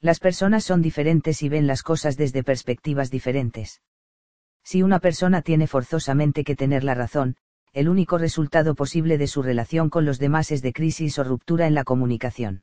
Las 0.03 0.21
personas 0.21 0.65
son 0.65 0.83
diferentes 0.83 1.43
y 1.43 1.49
ven 1.49 1.67
las 1.67 1.83
cosas 1.83 2.19
desde 2.19 2.45
perspectivas 2.45 3.11
diferentes. 3.11 3.81
Si 4.63 4.83
una 4.83 5.01
persona 5.01 5.41
tiene 5.41 5.67
forzosamente 5.67 6.45
que 6.45 6.57
tener 6.57 6.85
la 6.85 6.95
razón, 6.95 7.37
el 7.77 7.91
único 7.91 8.17
resultado 8.17 8.75
posible 8.75 9.19
de 9.19 9.27
su 9.27 9.43
relación 9.43 9.91
con 9.91 10.07
los 10.07 10.19
demás 10.19 10.51
es 10.51 10.63
de 10.63 10.73
crisis 10.73 11.19
o 11.19 11.25
ruptura 11.25 11.67
en 11.67 11.75
la 11.75 11.85
comunicación. 11.85 12.63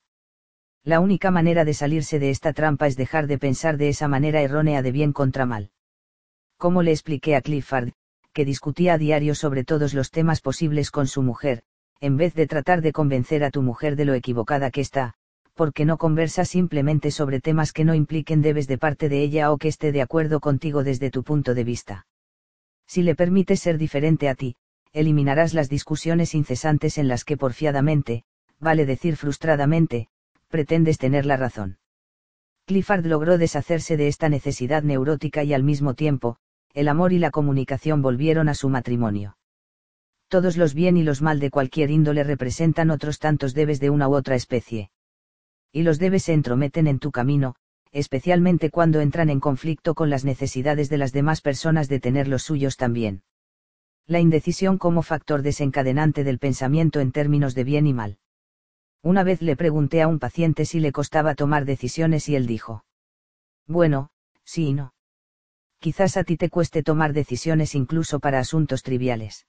La 0.83 0.99
única 0.99 1.29
manera 1.29 1.65
de 1.65 1.75
salirse 1.75 2.17
de 2.17 2.31
esta 2.31 2.51
trampa 2.51 2.87
es 2.87 2.97
dejar 2.97 3.27
de 3.27 3.37
pensar 3.37 3.77
de 3.77 3.89
esa 3.89 4.07
manera 4.07 4.41
errónea 4.41 4.81
de 4.81 4.91
bien 4.91 5.13
contra 5.13 5.45
mal. 5.45 5.69
Como 6.57 6.81
le 6.81 6.89
expliqué 6.89 7.35
a 7.35 7.41
Clifford, 7.41 7.91
que 8.33 8.43
discutía 8.43 8.93
a 8.95 8.97
diario 8.97 9.35
sobre 9.35 9.63
todos 9.63 9.93
los 9.93 10.09
temas 10.09 10.41
posibles 10.41 10.89
con 10.89 11.05
su 11.05 11.21
mujer, 11.21 11.61
en 12.01 12.17
vez 12.17 12.33
de 12.33 12.47
tratar 12.47 12.81
de 12.81 12.91
convencer 12.91 13.43
a 13.43 13.51
tu 13.51 13.61
mujer 13.61 13.95
de 13.95 14.05
lo 14.05 14.15
equivocada 14.15 14.71
que 14.71 14.81
está, 14.81 15.13
porque 15.53 15.85
no 15.85 15.99
conversa 15.99 16.43
simplemente 16.43 17.11
sobre 17.11 17.39
temas 17.39 17.71
que 17.71 17.85
no 17.85 17.93
impliquen 17.93 18.41
debes 18.41 18.65
de 18.65 18.79
parte 18.79 19.09
de 19.09 19.21
ella 19.21 19.51
o 19.51 19.59
que 19.59 19.67
esté 19.67 19.91
de 19.91 20.01
acuerdo 20.01 20.39
contigo 20.39 20.83
desde 20.83 21.11
tu 21.11 21.23
punto 21.23 21.53
de 21.53 21.63
vista. 21.63 22.07
Si 22.87 23.03
le 23.03 23.13
permites 23.13 23.59
ser 23.59 23.77
diferente 23.77 24.27
a 24.27 24.33
ti, 24.33 24.55
eliminarás 24.93 25.55
las 25.55 25.69
discusiones 25.69 26.35
incesantes 26.35 26.99
en 26.99 27.07
las 27.07 27.25
que 27.25 27.35
porfiadamente, 27.35 28.23
vale 28.59 28.85
decir 28.85 29.17
frustradamente, 29.17 30.07
pretendes 30.49 30.99
tener 30.99 31.25
la 31.25 31.35
razón. 31.35 31.79
Clifford 32.65 33.05
logró 33.07 33.39
deshacerse 33.39 33.97
de 33.97 34.07
esta 34.07 34.29
necesidad 34.29 34.83
neurótica 34.83 35.43
y 35.43 35.53
al 35.53 35.63
mismo 35.63 35.95
tiempo, 35.95 36.37
el 36.73 36.87
amor 36.87 37.11
y 37.11 37.17
la 37.17 37.31
comunicación 37.31 38.01
volvieron 38.03 38.47
a 38.49 38.53
su 38.53 38.69
matrimonio. 38.69 39.35
Todos 40.27 40.57
los 40.57 40.75
bien 40.75 40.95
y 40.95 41.03
los 41.03 41.21
mal 41.21 41.39
de 41.39 41.49
cualquier 41.49 41.89
índole 41.89 42.23
representan 42.23 42.91
otros 42.91 43.19
tantos 43.19 43.53
debes 43.53 43.79
de 43.79 43.89
una 43.89 44.07
u 44.07 44.15
otra 44.15 44.35
especie. 44.35 44.91
Y 45.71 45.81
los 45.81 45.97
debes 45.97 46.23
se 46.23 46.33
entrometen 46.33 46.85
en 46.87 46.99
tu 46.99 47.11
camino, 47.11 47.55
especialmente 47.91 48.69
cuando 48.69 49.01
entran 49.01 49.29
en 49.29 49.39
conflicto 49.39 49.95
con 49.95 50.11
las 50.11 50.23
necesidades 50.23 50.89
de 50.89 50.97
las 50.99 51.13
demás 51.13 51.41
personas 51.41 51.89
de 51.89 51.99
tener 51.99 52.27
los 52.27 52.43
suyos 52.43 52.77
también 52.77 53.23
la 54.05 54.19
indecisión 54.19 54.77
como 54.77 55.01
factor 55.01 55.41
desencadenante 55.41 56.23
del 56.23 56.39
pensamiento 56.39 56.99
en 56.99 57.11
términos 57.11 57.55
de 57.55 57.63
bien 57.63 57.87
y 57.87 57.93
mal. 57.93 58.17
Una 59.01 59.23
vez 59.23 59.41
le 59.41 59.55
pregunté 59.55 60.01
a 60.01 60.07
un 60.07 60.19
paciente 60.19 60.65
si 60.65 60.79
le 60.79 60.91
costaba 60.91 61.35
tomar 61.35 61.65
decisiones 61.65 62.27
y 62.29 62.35
él 62.35 62.47
dijo. 62.47 62.85
Bueno, 63.67 64.09
sí 64.43 64.67
y 64.67 64.73
no. 64.73 64.93
Quizás 65.79 66.15
a 66.17 66.23
ti 66.23 66.37
te 66.37 66.49
cueste 66.49 66.83
tomar 66.83 67.13
decisiones 67.13 67.75
incluso 67.75 68.19
para 68.19 68.39
asuntos 68.39 68.83
triviales. 68.83 69.45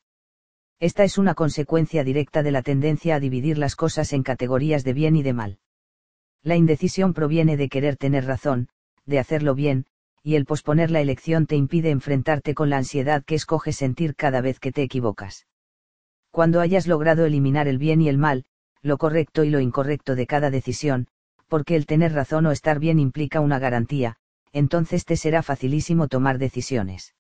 Esta 0.81 1.05
es 1.05 1.19
una 1.19 1.35
consecuencia 1.35 2.03
directa 2.03 2.43
de 2.43 2.51
la 2.51 2.63
tendencia 2.63 3.15
a 3.15 3.21
dividir 3.21 3.59
las 3.59 3.77
cosas 3.77 4.13
en 4.13 4.23
categorías 4.23 4.83
de 4.83 4.93
bien 4.93 5.17
y 5.17 5.23
de 5.23 5.33
mal. 5.33 5.59
La 6.43 6.57
indecisión 6.57 7.15
proviene 7.15 7.57
de 7.57 7.69
querer 7.69 7.97
tener 7.97 8.27
razón, 8.27 8.69
de 9.07 9.19
hacerlo 9.19 9.55
bien, 9.55 9.87
y 10.25 10.37
el 10.37 10.47
posponer 10.47 10.91
la 10.91 11.03
elección 11.03 11.47
te 11.47 11.55
impide 11.55 11.91
enfrentarte 11.91 12.55
con 12.55 12.71
la 12.71 12.79
ansiedad 12.79 13.23
que 13.25 13.35
escoges 13.35 13.77
sentir 13.77 14.17
cada 14.17 14.41
vez 14.41 14.59
que 14.59 14.73
te 14.73 14.83
equivocas. 14.83 15.47
Cuando 16.31 16.61
hayas 16.61 16.87
logrado 16.87 17.27
eliminar 17.27 17.69
el 17.69 17.77
bien 17.77 18.01
y 18.01 18.09
el 18.09 18.17
mal, 18.17 18.47
lo 18.81 18.97
correcto 18.97 19.45
y 19.45 19.51
lo 19.51 19.61
incorrecto 19.61 20.15
de 20.15 20.27
cada 20.27 20.51
decisión, 20.51 21.09
porque 21.47 21.77
el 21.77 21.85
tener 21.85 22.15
razón 22.15 22.47
o 22.47 22.53
estar 22.53 22.79
bien 22.79 22.99
implica 22.99 23.41
una 23.41 23.59
garantía, 23.59 24.17
entonces 24.53 25.05
te 25.05 25.17
será 25.17 25.43
facilísimo 25.43 26.09
tomar 26.09 26.39
decisiones. 26.39 27.15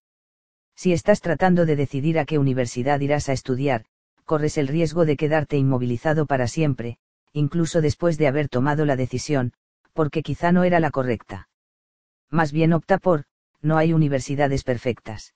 Si 0.74 0.94
estás 0.94 1.20
tratando 1.20 1.66
de 1.66 1.76
decidir 1.76 2.18
a 2.18 2.24
qué 2.24 2.38
universidad 2.38 3.00
irás 3.00 3.28
a 3.28 3.34
estudiar, 3.34 3.84
corres 4.24 4.56
el 4.56 4.66
riesgo 4.66 5.04
de 5.04 5.18
quedarte 5.18 5.58
inmovilizado 5.58 6.24
para 6.24 6.48
siempre, 6.48 6.96
incluso 7.34 7.82
después 7.82 8.16
de 8.16 8.28
haber 8.28 8.48
tomado 8.48 8.86
la 8.86 8.96
decisión, 8.96 9.52
porque 9.92 10.22
quizá 10.22 10.52
no 10.52 10.64
era 10.64 10.80
la 10.80 10.90
correcta. 10.90 11.48
Más 12.30 12.52
bien 12.52 12.72
opta 12.72 12.98
por, 12.98 13.24
no 13.62 13.76
hay 13.76 13.92
universidades 13.92 14.64
perfectas. 14.64 15.34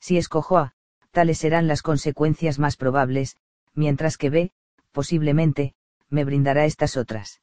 Si 0.00 0.16
escojo 0.18 0.58
A, 0.58 0.74
tales 1.10 1.38
serán 1.38 1.66
las 1.66 1.82
consecuencias 1.82 2.58
más 2.58 2.76
probables, 2.76 3.36
mientras 3.74 4.16
que 4.16 4.30
B, 4.30 4.52
posiblemente, 4.92 5.74
me 6.10 6.24
brindará 6.24 6.64
estas 6.64 6.96
otras. 6.96 7.40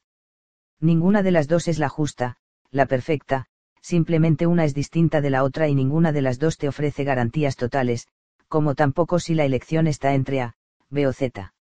Ninguna 0.80 1.24
de 1.24 1.32
las 1.32 1.48
dos 1.48 1.68
es 1.68 1.80
la 1.80 1.90
justa, 1.90 2.38
la 2.72 2.86
perfecta, 2.86 3.48
simplemente 3.82 4.46
una 4.48 4.66
es 4.66 4.74
distinta 4.74 5.22
de 5.22 5.30
la 5.30 5.44
otra 5.44 5.68
y 5.68 5.76
ninguna 5.76 6.12
de 6.12 6.22
las 6.22 6.40
dos 6.40 6.58
te 6.58 6.68
ofrece 6.68 7.04
garantías 7.04 7.56
totales, 7.56 8.08
como 8.48 8.76
tampoco 8.76 9.20
si 9.20 9.34
la 9.34 9.46
elección 9.46 9.88
está 9.88 10.14
entre 10.14 10.42
A, 10.42 10.56
B 10.90 11.08
o 11.08 11.14
Z. 11.14 11.55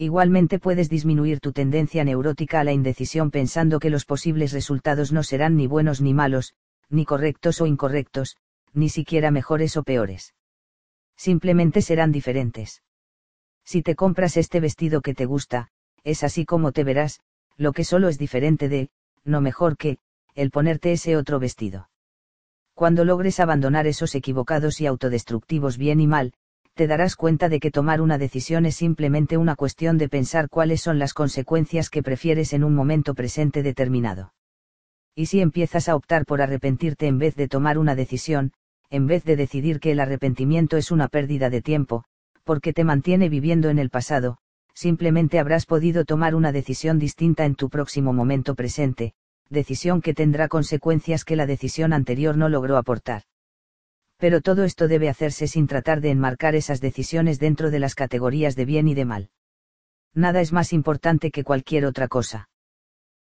Igualmente 0.00 0.60
puedes 0.60 0.88
disminuir 0.88 1.40
tu 1.40 1.52
tendencia 1.52 2.04
neurótica 2.04 2.60
a 2.60 2.64
la 2.64 2.72
indecisión 2.72 3.32
pensando 3.32 3.80
que 3.80 3.90
los 3.90 4.04
posibles 4.04 4.52
resultados 4.52 5.12
no 5.12 5.24
serán 5.24 5.56
ni 5.56 5.66
buenos 5.66 6.00
ni 6.00 6.14
malos, 6.14 6.54
ni 6.88 7.04
correctos 7.04 7.60
o 7.60 7.66
incorrectos, 7.66 8.36
ni 8.72 8.90
siquiera 8.90 9.32
mejores 9.32 9.76
o 9.76 9.82
peores. 9.82 10.34
Simplemente 11.16 11.82
serán 11.82 12.12
diferentes. 12.12 12.82
Si 13.64 13.82
te 13.82 13.96
compras 13.96 14.36
este 14.36 14.60
vestido 14.60 15.00
que 15.00 15.14
te 15.14 15.26
gusta, 15.26 15.68
es 16.04 16.22
así 16.22 16.44
como 16.44 16.70
te 16.70 16.84
verás, 16.84 17.20
lo 17.56 17.72
que 17.72 17.82
solo 17.82 18.08
es 18.08 18.18
diferente 18.18 18.68
de, 18.68 18.90
no 19.24 19.40
mejor 19.40 19.76
que, 19.76 19.98
el 20.36 20.52
ponerte 20.52 20.92
ese 20.92 21.16
otro 21.16 21.40
vestido. 21.40 21.90
Cuando 22.72 23.04
logres 23.04 23.40
abandonar 23.40 23.88
esos 23.88 24.14
equivocados 24.14 24.80
y 24.80 24.86
autodestructivos 24.86 25.76
bien 25.76 26.00
y 26.00 26.06
mal, 26.06 26.34
te 26.78 26.86
darás 26.86 27.16
cuenta 27.16 27.48
de 27.48 27.58
que 27.58 27.72
tomar 27.72 28.00
una 28.00 28.18
decisión 28.18 28.64
es 28.64 28.76
simplemente 28.76 29.36
una 29.36 29.56
cuestión 29.56 29.98
de 29.98 30.08
pensar 30.08 30.48
cuáles 30.48 30.80
son 30.80 31.00
las 31.00 31.12
consecuencias 31.12 31.90
que 31.90 32.04
prefieres 32.04 32.52
en 32.52 32.62
un 32.62 32.72
momento 32.72 33.14
presente 33.14 33.64
determinado. 33.64 34.32
Y 35.16 35.26
si 35.26 35.40
empiezas 35.40 35.88
a 35.88 35.96
optar 35.96 36.24
por 36.24 36.40
arrepentirte 36.40 37.08
en 37.08 37.18
vez 37.18 37.34
de 37.34 37.48
tomar 37.48 37.78
una 37.78 37.96
decisión, 37.96 38.52
en 38.90 39.08
vez 39.08 39.24
de 39.24 39.34
decidir 39.34 39.80
que 39.80 39.90
el 39.90 39.98
arrepentimiento 39.98 40.76
es 40.76 40.92
una 40.92 41.08
pérdida 41.08 41.50
de 41.50 41.62
tiempo, 41.62 42.04
porque 42.44 42.72
te 42.72 42.84
mantiene 42.84 43.28
viviendo 43.28 43.70
en 43.70 43.80
el 43.80 43.90
pasado, 43.90 44.38
simplemente 44.72 45.40
habrás 45.40 45.66
podido 45.66 46.04
tomar 46.04 46.36
una 46.36 46.52
decisión 46.52 47.00
distinta 47.00 47.44
en 47.44 47.56
tu 47.56 47.70
próximo 47.70 48.12
momento 48.12 48.54
presente, 48.54 49.14
decisión 49.50 50.00
que 50.00 50.14
tendrá 50.14 50.46
consecuencias 50.46 51.24
que 51.24 51.34
la 51.34 51.46
decisión 51.46 51.92
anterior 51.92 52.36
no 52.36 52.48
logró 52.48 52.76
aportar 52.76 53.24
pero 54.18 54.40
todo 54.40 54.64
esto 54.64 54.88
debe 54.88 55.08
hacerse 55.08 55.46
sin 55.46 55.66
tratar 55.66 56.00
de 56.00 56.10
enmarcar 56.10 56.54
esas 56.54 56.80
decisiones 56.80 57.38
dentro 57.38 57.70
de 57.70 57.78
las 57.78 57.94
categorías 57.94 58.56
de 58.56 58.64
bien 58.64 58.88
y 58.88 58.94
de 58.94 59.04
mal. 59.04 59.30
Nada 60.12 60.40
es 60.40 60.52
más 60.52 60.72
importante 60.72 61.30
que 61.30 61.44
cualquier 61.44 61.86
otra 61.86 62.08
cosa. 62.08 62.48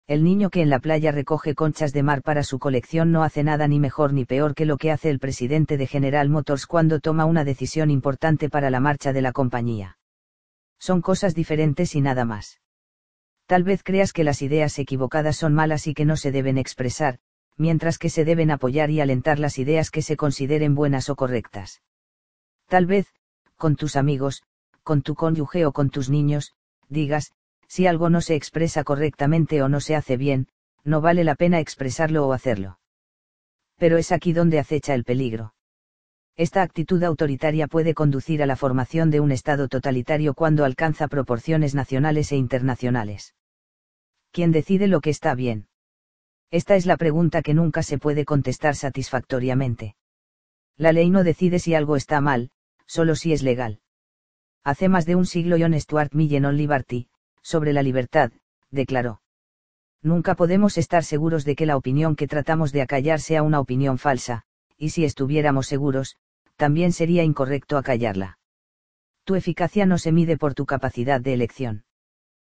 El 0.08 0.24
niño 0.24 0.50
que 0.50 0.62
en 0.62 0.70
la 0.70 0.80
playa 0.80 1.12
recoge 1.12 1.56
conchas 1.56 1.92
de 1.92 2.04
mar 2.04 2.22
para 2.22 2.44
su 2.44 2.60
colección 2.60 3.12
no 3.12 3.24
hace 3.24 3.44
nada 3.44 3.68
ni 3.68 3.80
mejor 3.80 4.14
ni 4.14 4.24
peor 4.24 4.54
que 4.54 4.66
lo 4.66 4.78
que 4.78 4.92
hace 4.92 5.10
el 5.10 5.20
presidente 5.20 5.78
de 5.78 5.88
General 5.88 6.30
Motors 6.30 6.68
cuando 6.68 7.00
toma 7.00 7.26
una 7.26 7.44
decisión 7.44 7.90
importante 7.90 8.50
para 8.50 8.70
la 8.70 8.80
marcha 8.80 9.14
de 9.14 9.22
la 9.22 9.32
compañía. 9.32 9.98
Son 10.80 11.02
cosas 11.02 11.34
diferentes 11.34 11.96
y 11.96 12.02
nada 12.02 12.24
más. 12.24 12.62
Tal 13.48 13.64
vez 13.64 13.84
creas 13.84 14.14
que 14.14 14.24
las 14.24 14.42
ideas 14.42 14.78
equivocadas 14.80 15.38
son 15.38 15.54
malas 15.54 15.88
y 15.88 15.94
que 15.94 16.06
no 16.06 16.18
se 16.18 16.32
deben 16.32 16.58
expresar, 16.58 17.20
mientras 17.58 17.98
que 17.98 18.10
se 18.10 18.26
deben 18.26 18.52
apoyar 18.52 18.90
y 18.90 19.02
alentar 19.02 19.40
las 19.40 19.58
ideas 19.58 19.92
que 19.92 20.02
se 20.02 20.18
consideren 20.18 20.76
buenas 20.76 21.10
o 21.10 21.16
correctas. 21.16 21.82
Tal 22.68 22.86
vez, 22.86 23.08
con 23.56 23.76
tus 23.76 23.96
amigos, 23.96 24.44
con 24.84 25.02
tu 25.02 25.16
cónyuge 25.16 25.66
o 25.66 25.72
con 25.72 25.90
tus 25.90 26.10
niños, 26.10 26.54
digas, 26.90 27.32
si 27.68 27.88
algo 27.88 28.10
no 28.10 28.22
se 28.22 28.36
expresa 28.36 28.84
correctamente 28.84 29.62
o 29.62 29.70
no 29.70 29.80
se 29.80 29.96
hace 29.96 30.18
bien, 30.18 30.48
no 30.84 31.02
vale 31.02 31.24
la 31.24 31.36
pena 31.36 31.60
expresarlo 31.60 32.28
o 32.28 32.34
hacerlo. 32.34 32.80
Pero 33.78 33.98
es 33.98 34.12
aquí 34.12 34.34
donde 34.34 34.60
acecha 34.60 34.94
el 34.94 35.04
peligro. 35.04 35.54
Esta 36.38 36.62
actitud 36.62 37.02
autoritaria 37.04 37.68
puede 37.68 37.94
conducir 37.94 38.44
a 38.44 38.46
la 38.46 38.56
formación 38.56 39.10
de 39.10 39.22
un 39.22 39.32
Estado 39.32 39.68
totalitario 39.68 40.34
cuando 40.34 40.66
alcanza 40.66 41.08
proporciones 41.08 41.76
nacionales 41.76 42.32
e 42.32 42.36
internacionales. 42.36 43.34
¿Quién 44.32 44.52
decide 44.52 44.88
lo 44.88 45.00
que 45.00 45.12
está 45.12 45.34
bien? 45.34 45.68
Esta 46.52 46.76
es 46.76 46.86
la 46.86 46.98
pregunta 46.98 47.42
que 47.42 47.54
nunca 47.54 47.84
se 47.84 47.98
puede 47.98 48.26
contestar 48.26 48.76
satisfactoriamente. 48.76 49.96
La 50.78 50.92
ley 50.92 51.10
no 51.10 51.24
decide 51.24 51.60
si 51.60 51.74
algo 51.74 51.96
está 51.96 52.22
mal, 52.22 52.52
solo 52.86 53.16
si 53.16 53.34
es 53.34 53.42
legal. 53.44 53.80
Hace 54.64 54.90
más 54.90 55.06
de 55.06 55.16
un 55.16 55.26
siglo 55.26 55.58
John 55.60 55.80
Stuart 55.80 56.14
Mill 56.14 56.36
en 56.36 56.58
Liberty, 56.58 57.08
sobre 57.42 57.74
la 57.74 57.84
libertad, 57.84 58.32
declaró. 58.72 59.22
Nunca 60.02 60.36
podemos 60.36 60.78
estar 60.78 61.04
seguros 61.04 61.46
de 61.46 61.56
que 61.56 61.66
la 61.66 61.78
opinión 61.78 62.16
que 62.16 62.28
tratamos 62.28 62.72
de 62.72 62.82
acallar 62.82 63.20
sea 63.22 63.42
una 63.42 63.60
opinión 63.60 63.98
falsa, 63.98 64.44
y 64.78 64.90
si 64.90 65.04
estuviéramos 65.04 65.68
seguros, 65.68 66.18
también 66.58 66.92
sería 66.92 67.24
incorrecto 67.24 67.78
acallarla. 67.78 68.38
Tu 69.24 69.36
eficacia 69.36 69.86
no 69.86 69.98
se 69.98 70.12
mide 70.12 70.38
por 70.38 70.54
tu 70.54 70.66
capacidad 70.66 71.20
de 71.22 71.34
elección 71.34 71.85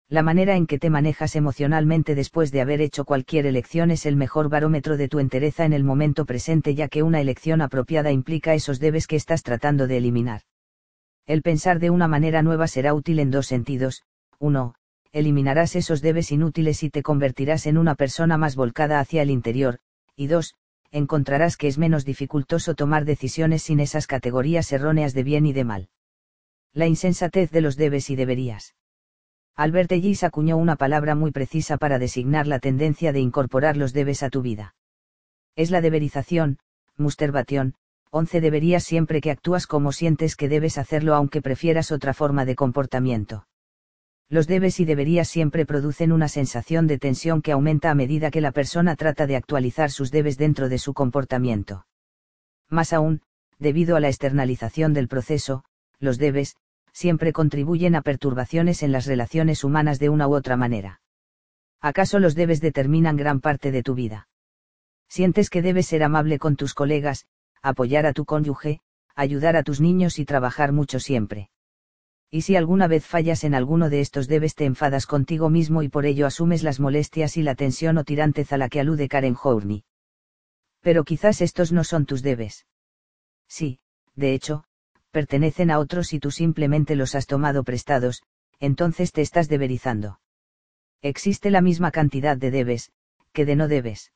la 0.09 0.23
manera 0.23 0.55
en 0.55 0.69
que 0.69 0.79
te 0.79 0.89
manejas 0.89 1.35
emocionalmente 1.35 2.15
después 2.15 2.53
de 2.53 2.61
haber 2.61 2.81
hecho 2.81 3.05
cualquier 3.05 3.45
elección 3.45 3.91
es 3.91 4.07
el 4.07 4.15
mejor 4.15 4.49
barómetro 4.49 4.97
de 4.97 5.09
tu 5.09 5.19
entereza 5.19 5.65
en 5.65 5.73
el 5.73 5.83
momento 5.83 6.27
presente 6.27 6.77
ya 6.77 6.87
que 6.87 7.03
una 7.03 7.21
elección 7.21 7.61
apropiada 7.61 8.13
implica 8.13 8.55
esos 8.55 8.79
debes 8.79 9.09
que 9.09 9.17
estás 9.17 9.43
tratando 9.43 9.89
de 9.89 9.97
eliminar. 9.97 10.43
El 11.27 11.43
pensar 11.43 11.81
de 11.81 11.91
una 11.91 12.07
manera 12.07 12.43
nueva 12.43 12.69
será 12.69 12.95
útil 12.95 13.19
en 13.19 13.33
dos 13.33 13.49
sentidos, 13.49 14.05
uno, 14.39 14.77
eliminarás 15.11 15.75
esos 15.75 16.03
debes 16.03 16.31
inútiles 16.31 16.85
y 16.85 16.91
te 16.91 17.03
convertirás 17.03 17.67
en 17.67 17.77
una 17.77 17.97
persona 17.97 18.37
más 18.37 18.55
volcada 18.55 19.01
hacia 19.01 19.23
el 19.23 19.31
interior, 19.31 19.81
y 20.15 20.29
dos, 20.29 20.55
encontrarás 20.93 21.57
que 21.57 21.67
es 21.67 21.79
menos 21.79 22.05
dificultoso 22.05 22.77
tomar 22.77 23.07
decisiones 23.07 23.65
sin 23.65 23.81
esas 23.81 24.07
categorías 24.07 24.71
erróneas 24.71 25.15
de 25.15 25.25
bien 25.25 25.47
y 25.47 25.53
de 25.53 25.65
mal. 25.65 25.89
La 26.73 26.87
insensatez 26.87 27.51
de 27.51 27.61
los 27.61 27.77
debes 27.77 28.09
y 28.11 28.15
deberías. 28.15 28.77
Albert 29.57 29.91
Ellis 29.93 30.23
acuñó 30.23 30.59
una 30.59 30.77
palabra 30.77 31.15
muy 31.15 31.31
precisa 31.31 31.79
para 31.79 31.99
designar 31.99 32.47
la 32.47 32.59
tendencia 32.59 33.13
de 33.13 33.21
incorporar 33.21 33.79
los 33.79 33.95
debes 33.95 34.23
a 34.23 34.29
tu 34.29 34.43
vida. 34.43 34.75
Es 35.57 35.71
la 35.71 35.81
deberización, 35.81 36.59
musterbatión, 36.99 37.75
11 38.11 38.43
deberías 38.43 38.85
siempre 38.85 39.23
que 39.23 39.31
actúas 39.31 39.67
como 39.67 39.93
sientes 39.93 40.37
que 40.37 40.51
debes 40.51 40.77
hacerlo 40.77 41.15
aunque 41.15 41.41
prefieras 41.41 41.91
otra 41.91 42.13
forma 42.13 42.45
de 42.45 42.55
comportamiento. 42.55 43.47
Los 44.29 44.47
debes 44.47 44.79
y 44.79 44.85
deberías 44.85 45.29
siempre 45.29 45.65
producen 45.65 46.13
una 46.13 46.29
sensación 46.29 46.87
de 46.87 46.99
tensión 46.99 47.41
que 47.41 47.53
aumenta 47.53 47.91
a 47.91 47.95
medida 47.95 48.31
que 48.31 48.43
la 48.43 48.53
persona 48.53 48.95
trata 48.95 49.27
de 49.27 49.37
actualizar 49.37 49.91
sus 49.91 50.11
debes 50.11 50.37
dentro 50.37 50.69
de 50.69 50.79
su 50.79 50.93
comportamiento. 50.93 51.87
Más 52.69 52.93
aún, 52.93 53.23
debido 53.59 53.97
a 53.97 54.01
la 54.01 54.09
externalización 54.09 54.93
del 54.93 55.09
proceso, 55.09 55.65
los 55.99 56.19
debes, 56.19 56.57
siempre 56.97 57.35
contribuyen 57.35 57.95
a 57.95 58.01
perturbaciones 58.01 58.83
en 58.83 58.91
las 58.91 59.05
relaciones 59.05 59.65
humanas 59.65 59.99
de 59.99 60.09
una 60.09 60.27
u 60.29 60.35
otra 60.35 60.57
manera. 60.57 61.03
¿Acaso 61.83 62.19
los 62.19 62.35
debes 62.35 62.63
determinan 62.63 63.19
gran 63.19 63.43
parte 63.43 63.71
de 63.71 63.83
tu 63.83 63.95
vida? 63.95 64.29
Sientes 65.07 65.51
que 65.51 65.61
debes 65.61 65.87
ser 65.89 66.03
amable 66.03 66.39
con 66.39 66.57
tus 66.57 66.73
colegas, 66.73 67.27
apoyar 67.61 68.07
a 68.07 68.15
tu 68.15 68.25
cónyuge, 68.25 68.81
ayudar 69.15 69.57
a 69.57 69.63
tus 69.63 69.79
niños 69.79 70.19
y 70.19 70.25
trabajar 70.25 70.73
mucho 70.73 70.99
siempre. 70.99 71.51
Y 72.31 72.41
si 72.41 72.57
alguna 72.57 72.89
vez 72.89 73.05
fallas 73.05 73.45
en 73.45 73.55
alguno 73.55 73.91
de 73.91 74.01
estos 74.01 74.27
debes 74.27 74.55
te 74.55 74.65
enfadas 74.65 75.05
contigo 75.05 75.51
mismo 75.51 75.83
y 75.83 75.91
por 75.91 76.07
ello 76.07 76.25
asumes 76.25 76.63
las 76.63 76.81
molestias 76.81 77.37
y 77.37 77.43
la 77.43 77.55
tensión 77.55 77.99
o 77.99 78.05
tirantez 78.05 78.55
a 78.55 78.57
la 78.57 78.71
que 78.71 78.81
alude 78.81 79.07
Karen 79.07 79.37
Horney. 79.41 79.85
Pero 80.81 81.05
quizás 81.05 81.43
estos 81.43 81.73
no 81.73 81.85
son 81.85 82.07
tus 82.07 82.23
debes. 82.23 82.65
Sí, 83.49 83.81
de 84.15 84.33
hecho, 84.33 84.65
pertenecen 85.17 85.71
a 85.71 85.79
otros 85.79 86.13
y 86.13 86.21
tú 86.21 86.31
simplemente 86.31 86.95
los 86.95 87.15
has 87.15 87.27
tomado 87.27 87.65
prestados, 87.65 88.23
entonces 88.61 89.13
te 89.13 89.23
estás 89.23 89.49
deberizando. 89.49 90.21
Existe 91.01 91.51
la 91.51 91.63
misma 91.63 91.91
cantidad 91.91 92.37
de 92.37 92.51
debes, 92.51 92.93
que 93.33 93.47
de 93.47 93.57
no 93.57 93.67
debes. 93.67 94.13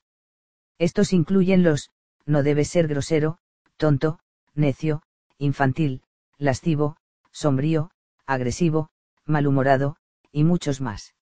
Estos 0.77 1.15
incluyen 1.15 1.63
los, 1.63 1.89
no 2.27 2.43
debes 2.43 2.69
ser 2.69 2.87
grosero, 2.87 3.39
tonto, 3.79 4.19
necio, 4.55 5.01
infantil, 5.39 6.03
lascivo, 6.37 6.99
sombrío, 7.33 7.93
agresivo, 8.27 8.91
malhumorado, 9.25 9.97
y 10.33 10.45
muchos 10.45 10.83
más. 10.83 11.15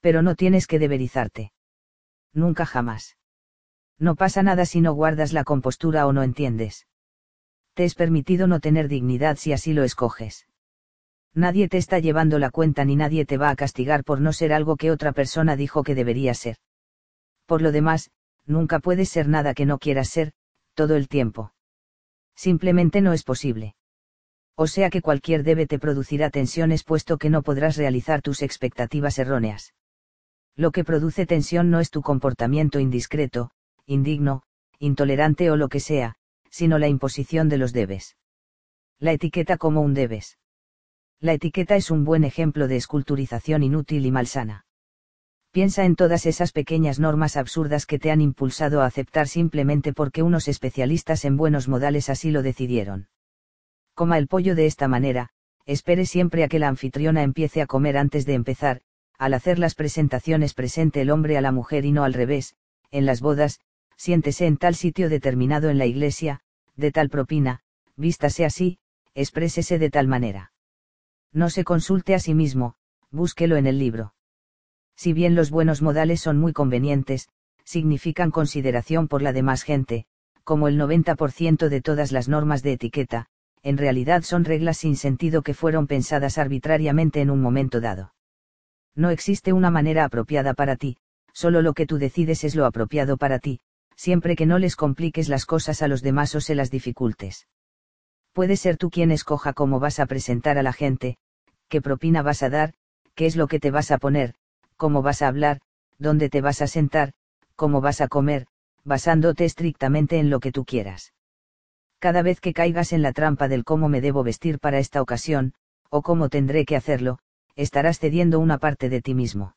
Pero 0.00 0.22
no 0.22 0.34
tienes 0.34 0.66
que 0.66 0.78
deberizarte. 0.78 1.52
Nunca 2.32 2.64
jamás. 2.64 3.18
No 3.98 4.16
pasa 4.16 4.42
nada 4.42 4.64
si 4.64 4.80
no 4.80 4.94
guardas 4.94 5.34
la 5.34 5.44
compostura 5.44 6.06
o 6.06 6.14
no 6.14 6.22
entiendes 6.22 6.86
te 7.78 7.84
es 7.84 7.94
permitido 7.94 8.48
no 8.48 8.58
tener 8.58 8.88
dignidad 8.88 9.36
si 9.36 9.52
así 9.52 9.72
lo 9.72 9.84
escoges. 9.84 10.48
Nadie 11.32 11.68
te 11.68 11.78
está 11.78 12.00
llevando 12.00 12.40
la 12.40 12.50
cuenta 12.50 12.84
ni 12.84 12.96
nadie 12.96 13.24
te 13.24 13.36
va 13.36 13.50
a 13.50 13.54
castigar 13.54 14.02
por 14.02 14.20
no 14.20 14.32
ser 14.32 14.52
algo 14.52 14.74
que 14.74 14.90
otra 14.90 15.12
persona 15.12 15.54
dijo 15.54 15.84
que 15.84 15.94
debería 15.94 16.34
ser. 16.34 16.56
Por 17.46 17.62
lo 17.62 17.70
demás, 17.70 18.10
nunca 18.46 18.80
puedes 18.80 19.10
ser 19.10 19.28
nada 19.28 19.54
que 19.54 19.64
no 19.64 19.78
quieras 19.78 20.08
ser, 20.08 20.32
todo 20.74 20.96
el 20.96 21.06
tiempo. 21.06 21.52
Simplemente 22.34 23.00
no 23.00 23.12
es 23.12 23.22
posible. 23.22 23.76
O 24.56 24.66
sea 24.66 24.90
que 24.90 25.00
cualquier 25.00 25.44
debe 25.44 25.68
te 25.68 25.78
producirá 25.78 26.30
tensiones 26.30 26.82
puesto 26.82 27.16
que 27.16 27.30
no 27.30 27.42
podrás 27.42 27.76
realizar 27.76 28.22
tus 28.22 28.42
expectativas 28.42 29.20
erróneas. 29.20 29.72
Lo 30.56 30.72
que 30.72 30.82
produce 30.82 31.26
tensión 31.26 31.70
no 31.70 31.78
es 31.78 31.92
tu 31.92 32.02
comportamiento 32.02 32.80
indiscreto, 32.80 33.52
indigno, 33.86 34.42
intolerante 34.80 35.52
o 35.52 35.56
lo 35.56 35.68
que 35.68 35.78
sea, 35.78 36.16
sino 36.50 36.78
la 36.78 36.88
imposición 36.88 37.48
de 37.48 37.58
los 37.58 37.72
debes. 37.72 38.16
La 38.98 39.12
etiqueta 39.12 39.56
como 39.56 39.80
un 39.80 39.94
debes. 39.94 40.38
La 41.20 41.32
etiqueta 41.32 41.76
es 41.76 41.90
un 41.90 42.04
buen 42.04 42.24
ejemplo 42.24 42.68
de 42.68 42.76
esculturización 42.76 43.62
inútil 43.62 44.06
y 44.06 44.10
malsana. 44.10 44.66
Piensa 45.50 45.84
en 45.84 45.96
todas 45.96 46.26
esas 46.26 46.52
pequeñas 46.52 47.00
normas 47.00 47.36
absurdas 47.36 47.86
que 47.86 47.98
te 47.98 48.10
han 48.10 48.20
impulsado 48.20 48.82
a 48.82 48.86
aceptar 48.86 49.28
simplemente 49.28 49.92
porque 49.92 50.22
unos 50.22 50.46
especialistas 50.46 51.24
en 51.24 51.36
buenos 51.36 51.68
modales 51.68 52.10
así 52.10 52.30
lo 52.30 52.42
decidieron. 52.42 53.08
Coma 53.94 54.18
el 54.18 54.28
pollo 54.28 54.54
de 54.54 54.66
esta 54.66 54.86
manera, 54.88 55.30
espere 55.64 56.06
siempre 56.06 56.44
a 56.44 56.48
que 56.48 56.58
la 56.58 56.68
anfitriona 56.68 57.22
empiece 57.22 57.62
a 57.62 57.66
comer 57.66 57.96
antes 57.96 58.26
de 58.26 58.34
empezar, 58.34 58.82
al 59.18 59.34
hacer 59.34 59.58
las 59.58 59.74
presentaciones 59.74 60.54
presente 60.54 61.00
el 61.00 61.10
hombre 61.10 61.36
a 61.36 61.40
la 61.40 61.50
mujer 61.50 61.84
y 61.84 61.92
no 61.92 62.04
al 62.04 62.14
revés, 62.14 62.54
en 62.90 63.06
las 63.06 63.20
bodas, 63.20 63.60
siéntese 63.98 64.46
en 64.46 64.56
tal 64.56 64.76
sitio 64.76 65.10
determinado 65.10 65.68
en 65.68 65.76
la 65.76 65.84
iglesia, 65.84 66.40
de 66.76 66.92
tal 66.92 67.10
propina, 67.10 67.60
vístase 67.96 68.44
así, 68.44 68.78
exprésese 69.14 69.78
de 69.78 69.90
tal 69.90 70.06
manera. 70.06 70.52
No 71.32 71.50
se 71.50 71.64
consulte 71.64 72.14
a 72.14 72.20
sí 72.20 72.32
mismo, 72.32 72.76
búsquelo 73.10 73.56
en 73.56 73.66
el 73.66 73.78
libro. 73.78 74.14
Si 74.96 75.12
bien 75.12 75.34
los 75.34 75.50
buenos 75.50 75.82
modales 75.82 76.20
son 76.20 76.38
muy 76.38 76.52
convenientes, 76.52 77.28
significan 77.64 78.30
consideración 78.30 79.08
por 79.08 79.20
la 79.20 79.32
demás 79.32 79.62
gente, 79.62 80.06
como 80.44 80.68
el 80.68 80.78
90% 80.78 81.68
de 81.68 81.80
todas 81.82 82.12
las 82.12 82.28
normas 82.28 82.62
de 82.62 82.72
etiqueta, 82.72 83.26
en 83.62 83.76
realidad 83.76 84.22
son 84.22 84.44
reglas 84.44 84.78
sin 84.78 84.96
sentido 84.96 85.42
que 85.42 85.54
fueron 85.54 85.86
pensadas 85.86 86.38
arbitrariamente 86.38 87.20
en 87.20 87.30
un 87.30 87.42
momento 87.42 87.80
dado. 87.80 88.14
No 88.94 89.10
existe 89.10 89.52
una 89.52 89.70
manera 89.70 90.04
apropiada 90.04 90.54
para 90.54 90.76
ti, 90.76 90.96
solo 91.32 91.62
lo 91.62 91.74
que 91.74 91.86
tú 91.86 91.98
decides 91.98 92.44
es 92.44 92.54
lo 92.54 92.64
apropiado 92.64 93.16
para 93.16 93.38
ti, 93.38 93.60
siempre 93.98 94.36
que 94.36 94.46
no 94.46 94.58
les 94.58 94.76
compliques 94.76 95.28
las 95.28 95.44
cosas 95.44 95.82
a 95.82 95.88
los 95.88 96.02
demás 96.02 96.34
o 96.36 96.40
se 96.40 96.54
las 96.54 96.70
dificultes. 96.70 97.48
Puede 98.32 98.56
ser 98.56 98.76
tú 98.76 98.90
quien 98.90 99.10
escoja 99.10 99.52
cómo 99.52 99.80
vas 99.80 99.98
a 99.98 100.06
presentar 100.06 100.56
a 100.56 100.62
la 100.62 100.72
gente, 100.72 101.16
qué 101.68 101.82
propina 101.82 102.22
vas 102.22 102.44
a 102.44 102.48
dar, 102.48 102.74
qué 103.16 103.26
es 103.26 103.34
lo 103.34 103.48
que 103.48 103.58
te 103.58 103.72
vas 103.72 103.90
a 103.90 103.98
poner, 103.98 104.34
cómo 104.76 105.02
vas 105.02 105.20
a 105.20 105.26
hablar, 105.26 105.58
dónde 105.98 106.30
te 106.30 106.40
vas 106.40 106.62
a 106.62 106.68
sentar, 106.68 107.12
cómo 107.56 107.80
vas 107.80 108.00
a 108.00 108.06
comer, 108.06 108.46
basándote 108.84 109.44
estrictamente 109.44 110.20
en 110.20 110.30
lo 110.30 110.38
que 110.38 110.52
tú 110.52 110.64
quieras. 110.64 111.12
Cada 111.98 112.22
vez 112.22 112.40
que 112.40 112.52
caigas 112.52 112.92
en 112.92 113.02
la 113.02 113.12
trampa 113.12 113.48
del 113.48 113.64
cómo 113.64 113.88
me 113.88 114.00
debo 114.00 114.22
vestir 114.22 114.60
para 114.60 114.78
esta 114.78 115.02
ocasión, 115.02 115.54
o 115.90 116.02
cómo 116.02 116.28
tendré 116.28 116.64
que 116.64 116.76
hacerlo, 116.76 117.18
estarás 117.56 117.98
cediendo 117.98 118.38
una 118.38 118.58
parte 118.58 118.88
de 118.88 119.02
ti 119.02 119.14
mismo. 119.14 119.56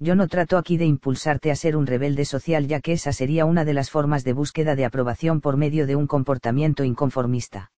Yo 0.00 0.14
no 0.14 0.28
trato 0.28 0.58
aquí 0.58 0.76
de 0.76 0.84
impulsarte 0.84 1.50
a 1.50 1.56
ser 1.56 1.76
un 1.76 1.86
rebelde 1.86 2.24
social 2.24 2.68
ya 2.68 2.80
que 2.80 2.92
esa 2.92 3.12
sería 3.12 3.44
una 3.44 3.64
de 3.64 3.74
las 3.74 3.90
formas 3.90 4.22
de 4.22 4.32
búsqueda 4.32 4.76
de 4.76 4.84
aprobación 4.84 5.40
por 5.40 5.56
medio 5.56 5.86
de 5.86 5.96
un 5.96 6.06
comportamiento 6.06 6.84
inconformista. 6.84 7.72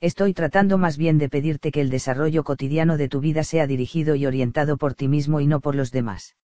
Estoy 0.00 0.34
tratando 0.34 0.76
más 0.76 0.96
bien 0.96 1.18
de 1.18 1.28
pedirte 1.28 1.70
que 1.70 1.80
el 1.80 1.88
desarrollo 1.88 2.42
cotidiano 2.42 2.96
de 2.96 3.08
tu 3.08 3.20
vida 3.20 3.44
sea 3.44 3.66
dirigido 3.66 4.16
y 4.16 4.26
orientado 4.26 4.76
por 4.76 4.94
ti 4.94 5.08
mismo 5.08 5.40
y 5.40 5.46
no 5.46 5.60
por 5.60 5.74
los 5.74 5.92
demás. 5.92 6.36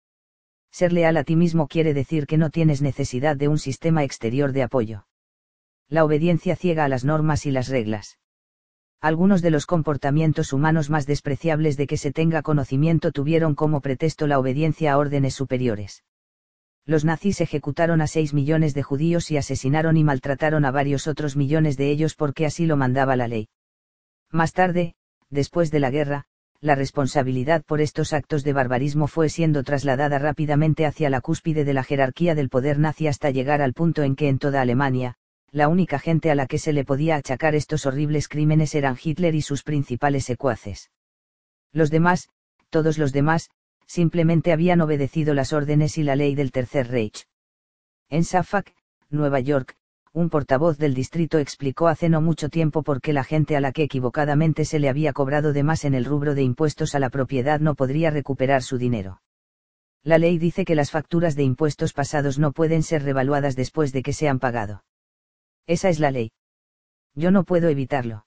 Ser 0.71 0.93
leal 0.93 1.17
a 1.17 1.25
ti 1.25 1.35
mismo 1.35 1.67
quiere 1.67 1.95
decir 1.95 2.27
que 2.27 2.37
no 2.37 2.51
tienes 2.51 2.83
necesidad 2.83 3.37
de 3.37 3.49
un 3.49 3.59
sistema 3.59 4.05
exterior 4.05 4.53
de 4.53 4.63
apoyo. 4.63 5.07
La 5.89 6.05
obediencia 6.05 6.55
ciega 6.55 6.85
a 6.85 6.89
las 6.89 7.05
normas 7.05 7.47
y 7.47 7.51
las 7.51 7.69
reglas 7.69 8.19
algunos 9.01 9.41
de 9.41 9.51
los 9.51 9.65
comportamientos 9.65 10.53
humanos 10.53 10.91
más 10.91 11.07
despreciables 11.07 11.79
de 11.79 11.87
que 11.87 11.97
se 11.97 12.13
tenga 12.13 12.43
conocimiento 12.43 13.13
tuvieron 13.13 13.55
como 13.55 13.81
pretexto 13.81 14.27
la 14.27 14.39
obediencia 14.39 14.93
a 14.93 14.99
órdenes 14.99 15.35
superiores. 15.35 16.05
Los 16.85 17.05
nazis 17.05 17.41
ejecutaron 17.41 18.03
a 18.03 18.07
6 18.07 18.35
millones 18.35 18.75
de 18.75 18.83
judíos 18.83 19.31
y 19.31 19.39
asesinaron 19.39 19.97
y 19.97 20.05
maltrataron 20.05 20.65
a 20.65 20.71
varios 20.71 21.07
otros 21.07 21.35
millones 21.37 21.77
de 21.77 21.91
ellos 21.91 22.15
porque 22.15 22.45
así 22.45 22.67
lo 22.67 22.77
mandaba 22.77 23.17
la 23.17 23.29
ley. 23.29 23.49
Más 24.31 24.53
tarde, 24.53 24.95
después 25.31 25.71
de 25.71 25.81
la 25.81 25.91
guerra, 25.91 26.27
la 26.61 26.75
responsabilidad 26.75 27.65
por 27.65 27.81
estos 27.81 28.13
actos 28.13 28.45
de 28.45 28.53
barbarismo 28.53 29.07
fue 29.07 29.31
siendo 29.31 29.63
trasladada 29.63 30.19
rápidamente 30.19 30.85
hacia 30.85 31.09
la 31.09 31.23
cúspide 31.23 31.65
de 31.65 31.73
la 31.73 31.85
jerarquía 31.85 32.35
del 32.35 32.51
poder 32.51 32.79
nazi 32.79 33.07
hasta 33.07 33.31
llegar 33.31 33.63
al 33.63 33.73
punto 33.73 34.03
en 34.03 34.15
que 34.15 34.29
en 34.29 34.39
toda 34.39 34.61
Alemania, 34.61 35.17
la 35.53 35.69
única 35.69 35.99
gente 35.99 36.31
a 36.31 36.35
la 36.35 36.47
que 36.47 36.59
se 36.59 36.73
le 36.73 36.85
podía 36.85 37.17
achacar 37.17 37.55
estos 37.55 37.87
horribles 37.87 38.29
crímenes 38.29 38.75
eran 38.75 38.97
Hitler 39.03 39.35
y 39.35 39.43
sus 39.43 39.63
principales 39.63 40.25
secuaces. 40.25 40.91
Los 41.73 41.91
demás, 41.91 42.29
todos 42.71 42.99
los 42.99 43.13
demás, 43.13 43.51
simplemente 43.87 44.53
habían 44.53 44.81
obedecido 44.81 45.35
las 45.35 45.53
órdenes 45.53 45.99
y 45.99 46.05
la 46.05 46.15
ley 46.15 46.37
del 46.37 46.53
Tercer 46.53 46.89
Reich. 46.89 47.27
En 48.09 48.25
Suffolk, 48.25 48.73
Nueva 49.09 49.41
York, 49.41 49.77
un 50.13 50.31
portavoz 50.31 50.79
del 50.79 50.95
distrito 50.95 51.39
explicó 51.39 51.89
hace 51.89 52.09
no 52.09 52.21
mucho 52.21 52.49
tiempo 52.49 52.83
por 52.83 53.01
qué 53.01 53.13
la 53.13 53.25
gente 53.25 53.57
a 53.57 53.61
la 53.61 53.73
que 53.73 53.85
equivocadamente 53.85 54.65
se 54.65 54.79
le 54.79 54.89
había 54.89 55.13
cobrado 55.13 55.53
de 55.53 55.63
más 55.63 55.85
en 55.85 55.95
el 55.95 56.05
rubro 56.05 56.35
de 56.35 56.43
impuestos 56.43 56.95
a 56.95 57.01
la 57.01 57.11
propiedad 57.11 57.61
no 57.61 57.75
podría 57.75 58.11
recuperar 58.11 58.63
su 58.63 58.79
dinero. 58.79 59.23
La 60.03 60.19
ley 60.19 60.39
dice 60.39 60.65
que 60.65 60.75
las 60.75 60.91
facturas 60.91 61.37
de 61.37 61.43
impuestos 61.43 61.93
pasados 61.93 62.39
no 62.39 62.53
pueden 62.53 62.83
ser 62.83 63.03
revaluadas 63.03 63.55
después 63.55 63.93
de 63.93 64.03
que 64.03 64.13
se 64.13 64.29
han 64.29 64.39
pagado. 64.39 64.83
Esa 65.71 65.89
es 65.89 66.01
la 66.01 66.11
ley. 66.11 66.33
Yo 67.15 67.31
no 67.31 67.45
puedo 67.45 67.69
evitarlo. 67.69 68.27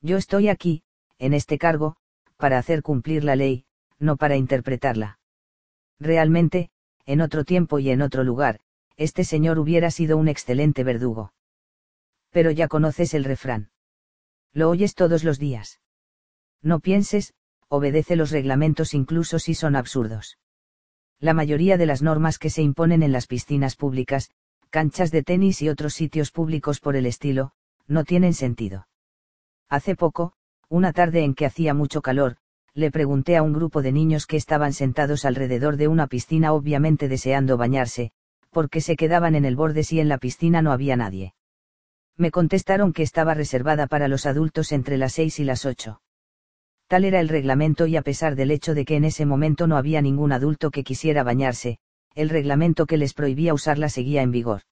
Yo 0.00 0.16
estoy 0.16 0.48
aquí, 0.48 0.84
en 1.18 1.34
este 1.34 1.58
cargo, 1.58 1.96
para 2.36 2.56
hacer 2.56 2.82
cumplir 2.82 3.24
la 3.24 3.34
ley, 3.34 3.64
no 3.98 4.16
para 4.16 4.36
interpretarla. 4.36 5.18
Realmente, 5.98 6.70
en 7.04 7.20
otro 7.20 7.42
tiempo 7.42 7.80
y 7.80 7.90
en 7.90 8.00
otro 8.00 8.22
lugar, 8.22 8.60
este 8.96 9.24
señor 9.24 9.58
hubiera 9.58 9.90
sido 9.90 10.16
un 10.16 10.28
excelente 10.28 10.84
verdugo. 10.84 11.32
Pero 12.30 12.52
ya 12.52 12.68
conoces 12.68 13.12
el 13.14 13.24
refrán. 13.24 13.72
Lo 14.52 14.70
oyes 14.70 14.94
todos 14.94 15.24
los 15.24 15.40
días. 15.40 15.80
No 16.62 16.78
pienses, 16.78 17.34
obedece 17.66 18.14
los 18.14 18.30
reglamentos 18.30 18.94
incluso 18.94 19.40
si 19.40 19.54
son 19.54 19.74
absurdos. 19.74 20.38
La 21.18 21.34
mayoría 21.34 21.76
de 21.76 21.86
las 21.86 22.02
normas 22.02 22.38
que 22.38 22.50
se 22.50 22.62
imponen 22.62 23.02
en 23.02 23.10
las 23.10 23.26
piscinas 23.26 23.74
públicas, 23.74 24.30
canchas 24.72 25.10
de 25.10 25.22
tenis 25.22 25.60
y 25.60 25.68
otros 25.68 25.92
sitios 25.92 26.30
públicos 26.30 26.80
por 26.80 26.96
el 26.96 27.04
estilo, 27.04 27.52
no 27.86 28.04
tienen 28.04 28.32
sentido. 28.32 28.88
Hace 29.68 29.94
poco, 29.94 30.32
una 30.70 30.94
tarde 30.94 31.24
en 31.24 31.34
que 31.34 31.44
hacía 31.44 31.74
mucho 31.74 32.00
calor, 32.00 32.38
le 32.72 32.90
pregunté 32.90 33.36
a 33.36 33.42
un 33.42 33.52
grupo 33.52 33.82
de 33.82 33.92
niños 33.92 34.26
que 34.26 34.38
estaban 34.38 34.72
sentados 34.72 35.26
alrededor 35.26 35.76
de 35.76 35.88
una 35.88 36.06
piscina 36.06 36.54
obviamente 36.54 37.06
deseando 37.08 37.58
bañarse, 37.58 38.12
porque 38.50 38.80
se 38.80 38.96
quedaban 38.96 39.34
en 39.34 39.44
el 39.44 39.56
borde 39.56 39.84
si 39.84 40.00
en 40.00 40.08
la 40.08 40.16
piscina 40.16 40.62
no 40.62 40.72
había 40.72 40.96
nadie. 40.96 41.34
Me 42.16 42.30
contestaron 42.30 42.94
que 42.94 43.02
estaba 43.02 43.34
reservada 43.34 43.86
para 43.86 44.08
los 44.08 44.24
adultos 44.24 44.72
entre 44.72 44.96
las 44.96 45.12
seis 45.12 45.38
y 45.38 45.44
las 45.44 45.66
ocho. 45.66 46.00
Tal 46.86 47.04
era 47.04 47.20
el 47.20 47.28
reglamento 47.28 47.86
y 47.86 47.96
a 47.96 48.02
pesar 48.02 48.36
del 48.36 48.50
hecho 48.50 48.72
de 48.72 48.86
que 48.86 48.96
en 48.96 49.04
ese 49.04 49.26
momento 49.26 49.66
no 49.66 49.76
había 49.76 50.00
ningún 50.00 50.32
adulto 50.32 50.70
que 50.70 50.82
quisiera 50.82 51.24
bañarse, 51.24 51.78
el 52.14 52.28
reglamento 52.28 52.86
que 52.86 52.96
les 52.96 53.14
prohibía 53.14 53.54
usarla 53.54 53.88
seguía 53.88 54.22
en 54.22 54.30
vigor. 54.30 54.62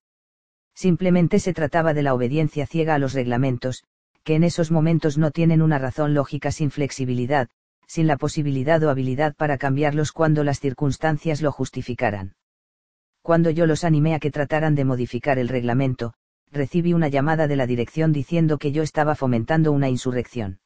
Simplemente 0.74 1.38
se 1.38 1.52
trataba 1.52 1.94
de 1.94 2.02
la 2.02 2.14
obediencia 2.14 2.66
ciega 2.66 2.94
a 2.94 2.98
los 2.98 3.12
reglamentos, 3.12 3.84
que 4.24 4.34
en 4.34 4.44
esos 4.44 4.70
momentos 4.70 5.18
no 5.18 5.30
tienen 5.30 5.62
una 5.62 5.78
razón 5.78 6.14
lógica 6.14 6.52
sin 6.52 6.70
flexibilidad, 6.70 7.48
sin 7.86 8.06
la 8.06 8.16
posibilidad 8.16 8.82
o 8.84 8.90
habilidad 8.90 9.34
para 9.34 9.58
cambiarlos 9.58 10.12
cuando 10.12 10.44
las 10.44 10.60
circunstancias 10.60 11.42
lo 11.42 11.50
justificaran. 11.50 12.34
Cuando 13.22 13.50
yo 13.50 13.66
los 13.66 13.84
animé 13.84 14.14
a 14.14 14.20
que 14.20 14.30
trataran 14.30 14.74
de 14.74 14.84
modificar 14.84 15.38
el 15.38 15.48
reglamento, 15.48 16.14
recibí 16.52 16.92
una 16.92 17.08
llamada 17.08 17.46
de 17.48 17.56
la 17.56 17.66
dirección 17.66 18.12
diciendo 18.12 18.58
que 18.58 18.72
yo 18.72 18.82
estaba 18.82 19.14
fomentando 19.14 19.72
una 19.72 19.88
insurrección. 19.88 20.60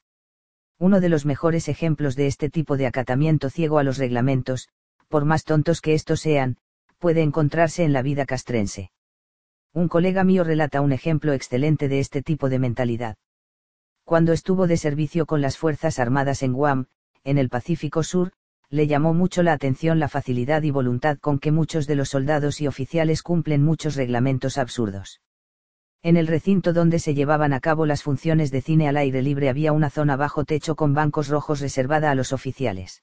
Uno 0.77 0.99
de 0.99 1.09
los 1.09 1.25
mejores 1.25 1.67
ejemplos 1.69 2.15
de 2.15 2.27
este 2.27 2.49
tipo 2.49 2.77
de 2.77 2.87
acatamiento 2.87 3.49
ciego 3.49 3.79
a 3.79 3.83
los 3.83 3.97
reglamentos, 3.97 4.69
por 5.07 5.25
más 5.25 5.43
tontos 5.43 5.81
que 5.81 5.93
estos 5.93 6.21
sean, 6.21 6.57
puede 6.97 7.21
encontrarse 7.21 7.83
en 7.83 7.93
la 7.93 8.01
vida 8.01 8.25
castrense. 8.25 8.91
Un 9.73 9.87
colega 9.87 10.23
mío 10.23 10.43
relata 10.43 10.81
un 10.81 10.91
ejemplo 10.91 11.33
excelente 11.33 11.87
de 11.87 11.99
este 11.99 12.21
tipo 12.21 12.49
de 12.49 12.59
mentalidad. 12.59 13.17
Cuando 14.05 14.33
estuvo 14.33 14.67
de 14.67 14.77
servicio 14.77 15.25
con 15.25 15.41
las 15.41 15.57
Fuerzas 15.57 15.99
Armadas 15.99 16.43
en 16.43 16.53
Guam, 16.53 16.85
en 17.23 17.37
el 17.37 17.49
Pacífico 17.49 18.03
Sur, 18.03 18.31
le 18.69 18.87
llamó 18.87 19.13
mucho 19.13 19.43
la 19.43 19.53
atención 19.53 19.99
la 19.99 20.09
facilidad 20.09 20.63
y 20.63 20.71
voluntad 20.71 21.17
con 21.19 21.39
que 21.39 21.51
muchos 21.51 21.87
de 21.87 21.95
los 21.95 22.09
soldados 22.09 22.61
y 22.61 22.67
oficiales 22.67 23.21
cumplen 23.21 23.63
muchos 23.63 23.95
reglamentos 23.95 24.57
absurdos. 24.57 25.21
En 26.03 26.17
el 26.17 26.27
recinto 26.27 26.71
donde 26.71 26.99
se 26.99 27.15
llevaban 27.15 27.51
a 27.51 27.59
cabo 27.59 27.85
las 27.85 28.03
funciones 28.03 28.51
de 28.51 28.61
cine 28.61 28.87
al 28.87 28.97
aire 28.97 29.21
libre 29.23 29.49
había 29.49 29.71
una 29.71 29.89
zona 29.89 30.15
bajo 30.15 30.45
techo 30.45 30.75
con 30.75 30.93
bancos 30.93 31.29
rojos 31.29 31.61
reservada 31.61 32.11
a 32.11 32.15
los 32.15 32.31
oficiales. 32.31 33.01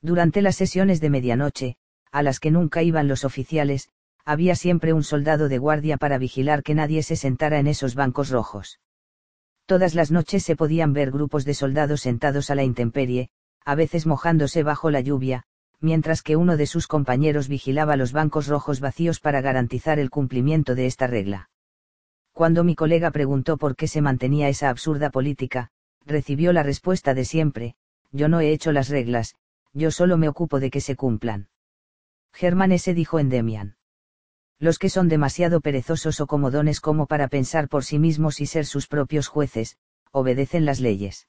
Durante 0.00 0.40
las 0.40 0.56
sesiones 0.56 1.00
de 1.00 1.10
medianoche, 1.10 1.76
a 2.12 2.22
las 2.22 2.38
que 2.38 2.50
nunca 2.50 2.82
iban 2.82 3.08
los 3.08 3.24
oficiales, 3.24 3.88
había 4.24 4.54
siempre 4.54 4.92
un 4.92 5.02
soldado 5.02 5.48
de 5.48 5.58
guardia 5.58 5.96
para 5.96 6.18
vigilar 6.18 6.62
que 6.62 6.74
nadie 6.74 7.02
se 7.02 7.16
sentara 7.16 7.58
en 7.58 7.66
esos 7.66 7.94
bancos 7.94 8.28
rojos. 8.30 8.78
Todas 9.66 9.94
las 9.94 10.10
noches 10.10 10.44
se 10.44 10.54
podían 10.54 10.92
ver 10.92 11.10
grupos 11.10 11.44
de 11.44 11.54
soldados 11.54 12.02
sentados 12.02 12.50
a 12.50 12.54
la 12.54 12.62
intemperie, 12.62 13.30
a 13.64 13.74
veces 13.74 14.06
mojándose 14.06 14.62
bajo 14.62 14.90
la 14.90 15.00
lluvia, 15.00 15.44
mientras 15.80 16.22
que 16.22 16.36
uno 16.36 16.56
de 16.56 16.66
sus 16.66 16.86
compañeros 16.86 17.48
vigilaba 17.48 17.96
los 17.96 18.12
bancos 18.12 18.46
rojos 18.46 18.80
vacíos 18.80 19.18
para 19.18 19.40
garantizar 19.40 19.98
el 19.98 20.10
cumplimiento 20.10 20.74
de 20.74 20.86
esta 20.86 21.06
regla. 21.06 21.50
Cuando 22.32 22.64
mi 22.64 22.74
colega 22.74 23.10
preguntó 23.10 23.56
por 23.56 23.74
qué 23.74 23.88
se 23.88 24.00
mantenía 24.00 24.48
esa 24.48 24.68
absurda 24.68 25.10
política, 25.10 25.70
recibió 26.04 26.52
la 26.52 26.62
respuesta 26.62 27.14
de 27.14 27.24
siempre, 27.24 27.74
yo 28.10 28.28
no 28.28 28.40
he 28.40 28.52
hecho 28.52 28.72
las 28.72 28.88
reglas, 28.88 29.34
yo 29.72 29.90
solo 29.90 30.18
me 30.18 30.28
ocupo 30.28 30.60
de 30.60 30.70
que 30.70 30.80
se 30.80 30.96
cumplan. 30.96 31.48
Germán 32.32 32.72
S. 32.72 32.92
dijo 32.94 33.18
en 33.18 33.28
Demian. 33.28 33.76
Los 34.58 34.78
que 34.78 34.88
son 34.88 35.08
demasiado 35.08 35.60
perezosos 35.60 36.20
o 36.20 36.26
comodones 36.26 36.80
como 36.80 37.06
para 37.06 37.28
pensar 37.28 37.68
por 37.68 37.84
sí 37.84 37.98
mismos 37.98 38.40
y 38.40 38.46
ser 38.46 38.66
sus 38.66 38.86
propios 38.86 39.28
jueces, 39.28 39.76
obedecen 40.10 40.64
las 40.64 40.80
leyes. 40.80 41.28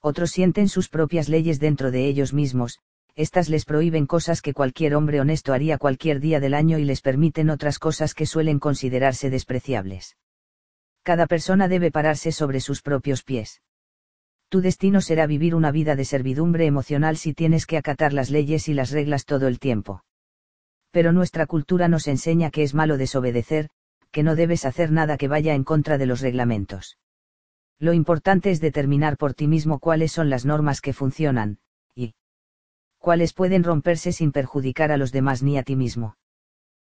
Otros 0.00 0.30
sienten 0.30 0.68
sus 0.68 0.88
propias 0.88 1.28
leyes 1.28 1.60
dentro 1.60 1.90
de 1.90 2.06
ellos 2.06 2.32
mismos, 2.32 2.78
estas 3.16 3.48
les 3.48 3.64
prohíben 3.64 4.06
cosas 4.06 4.42
que 4.42 4.54
cualquier 4.54 4.96
hombre 4.96 5.20
honesto 5.20 5.52
haría 5.52 5.78
cualquier 5.78 6.20
día 6.20 6.40
del 6.40 6.54
año 6.54 6.78
y 6.78 6.84
les 6.84 7.00
permiten 7.00 7.48
otras 7.48 7.78
cosas 7.78 8.12
que 8.12 8.26
suelen 8.26 8.58
considerarse 8.58 9.30
despreciables. 9.30 10.16
Cada 11.02 11.26
persona 11.26 11.68
debe 11.68 11.90
pararse 11.90 12.32
sobre 12.32 12.60
sus 12.60 12.82
propios 12.82 13.22
pies. 13.22 13.62
Tu 14.48 14.60
destino 14.60 15.00
será 15.00 15.26
vivir 15.26 15.54
una 15.54 15.70
vida 15.70 15.96
de 15.96 16.04
servidumbre 16.04 16.66
emocional 16.66 17.16
si 17.16 17.34
tienes 17.34 17.66
que 17.66 17.76
acatar 17.76 18.12
las 18.12 18.30
leyes 18.30 18.68
y 18.68 18.74
las 18.74 18.90
reglas 18.90 19.24
todo 19.24 19.48
el 19.48 19.58
tiempo. 19.58 20.02
Pero 20.94 21.10
nuestra 21.12 21.46
cultura 21.46 21.88
nos 21.88 22.06
enseña 22.06 22.52
que 22.52 22.62
es 22.62 22.72
malo 22.72 22.96
desobedecer, 22.96 23.68
que 24.12 24.22
no 24.22 24.36
debes 24.36 24.64
hacer 24.64 24.92
nada 24.92 25.16
que 25.16 25.26
vaya 25.26 25.56
en 25.56 25.64
contra 25.64 25.98
de 25.98 26.06
los 26.06 26.20
reglamentos. 26.20 26.98
Lo 27.80 27.94
importante 27.94 28.52
es 28.52 28.60
determinar 28.60 29.16
por 29.16 29.34
ti 29.34 29.48
mismo 29.48 29.80
cuáles 29.80 30.12
son 30.12 30.30
las 30.30 30.44
normas 30.44 30.80
que 30.80 30.92
funcionan, 30.92 31.58
cuales 33.04 33.34
pueden 33.34 33.64
romperse 33.64 34.12
sin 34.12 34.30
perjudicar 34.30 34.92
a 34.92 34.96
los 34.96 35.10
demás 35.10 35.42
ni 35.42 35.58
a 35.58 35.64
ti 35.64 35.74
mismo. 35.76 36.16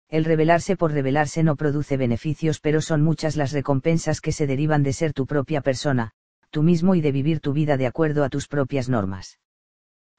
El 0.08 0.24
rebelarse 0.24 0.78
por 0.78 0.94
rebelarse 0.94 1.44
no 1.44 1.56
produce 1.56 1.98
beneficios, 1.98 2.62
pero 2.62 2.80
son 2.82 3.02
muchas 3.02 3.36
las 3.36 3.52
recompensas 3.52 4.22
que 4.22 4.32
se 4.32 4.48
derivan 4.48 4.84
de 4.84 4.94
ser 4.94 5.14
tu 5.14 5.26
propia 5.26 5.60
persona, 5.62 6.12
tú 6.52 6.62
mismo 6.62 6.94
y 6.94 7.02
de 7.02 7.12
vivir 7.12 7.42
tu 7.42 7.54
vida 7.54 7.76
de 7.76 7.88
acuerdo 7.88 8.24
a 8.24 8.30
tus 8.30 8.48
propias 8.48 8.88
normas. 8.88 9.40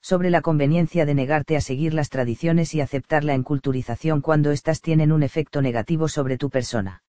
Sobre 0.02 0.30
la 0.30 0.40
conveniencia 0.40 1.04
de 1.04 1.14
negarte 1.14 1.56
a 1.56 1.60
seguir 1.60 1.94
las 1.94 2.10
tradiciones 2.10 2.74
y 2.74 2.80
aceptar 2.80 3.24
la 3.24 3.34
enculturización 3.34 4.20
cuando 4.20 4.52
éstas 4.52 4.80
tienen 4.80 5.12
un 5.12 5.22
efecto 5.22 5.62
negativo 5.62 6.08
sobre 6.08 6.38
tu 6.38 6.50
persona. 6.50 7.02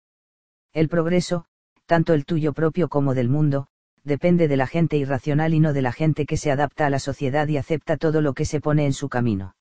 El 0.74 0.90
progreso, 0.90 1.46
tanto 1.86 2.14
el 2.14 2.26
tuyo 2.26 2.54
propio 2.54 2.90
como 2.90 3.14
del 3.14 3.30
mundo, 3.30 3.68
depende 4.04 4.48
de 4.48 4.58
la 4.58 4.68
gente 4.68 4.98
irracional 4.98 5.54
y 5.54 5.60
no 5.60 5.74
de 5.74 5.82
la 5.82 5.92
gente 5.92 6.26
que 6.26 6.38
se 6.38 6.52
adapta 6.52 6.86
a 6.86 6.90
la 6.90 7.00
sociedad 7.00 7.48
y 7.48 7.58
acepta 7.58 7.98
todo 7.98 8.22
lo 8.22 8.34
que 8.34 8.46
se 8.46 8.62
pone 8.62 8.86
en 8.86 8.94
su 8.94 9.10
camino. 9.10 9.56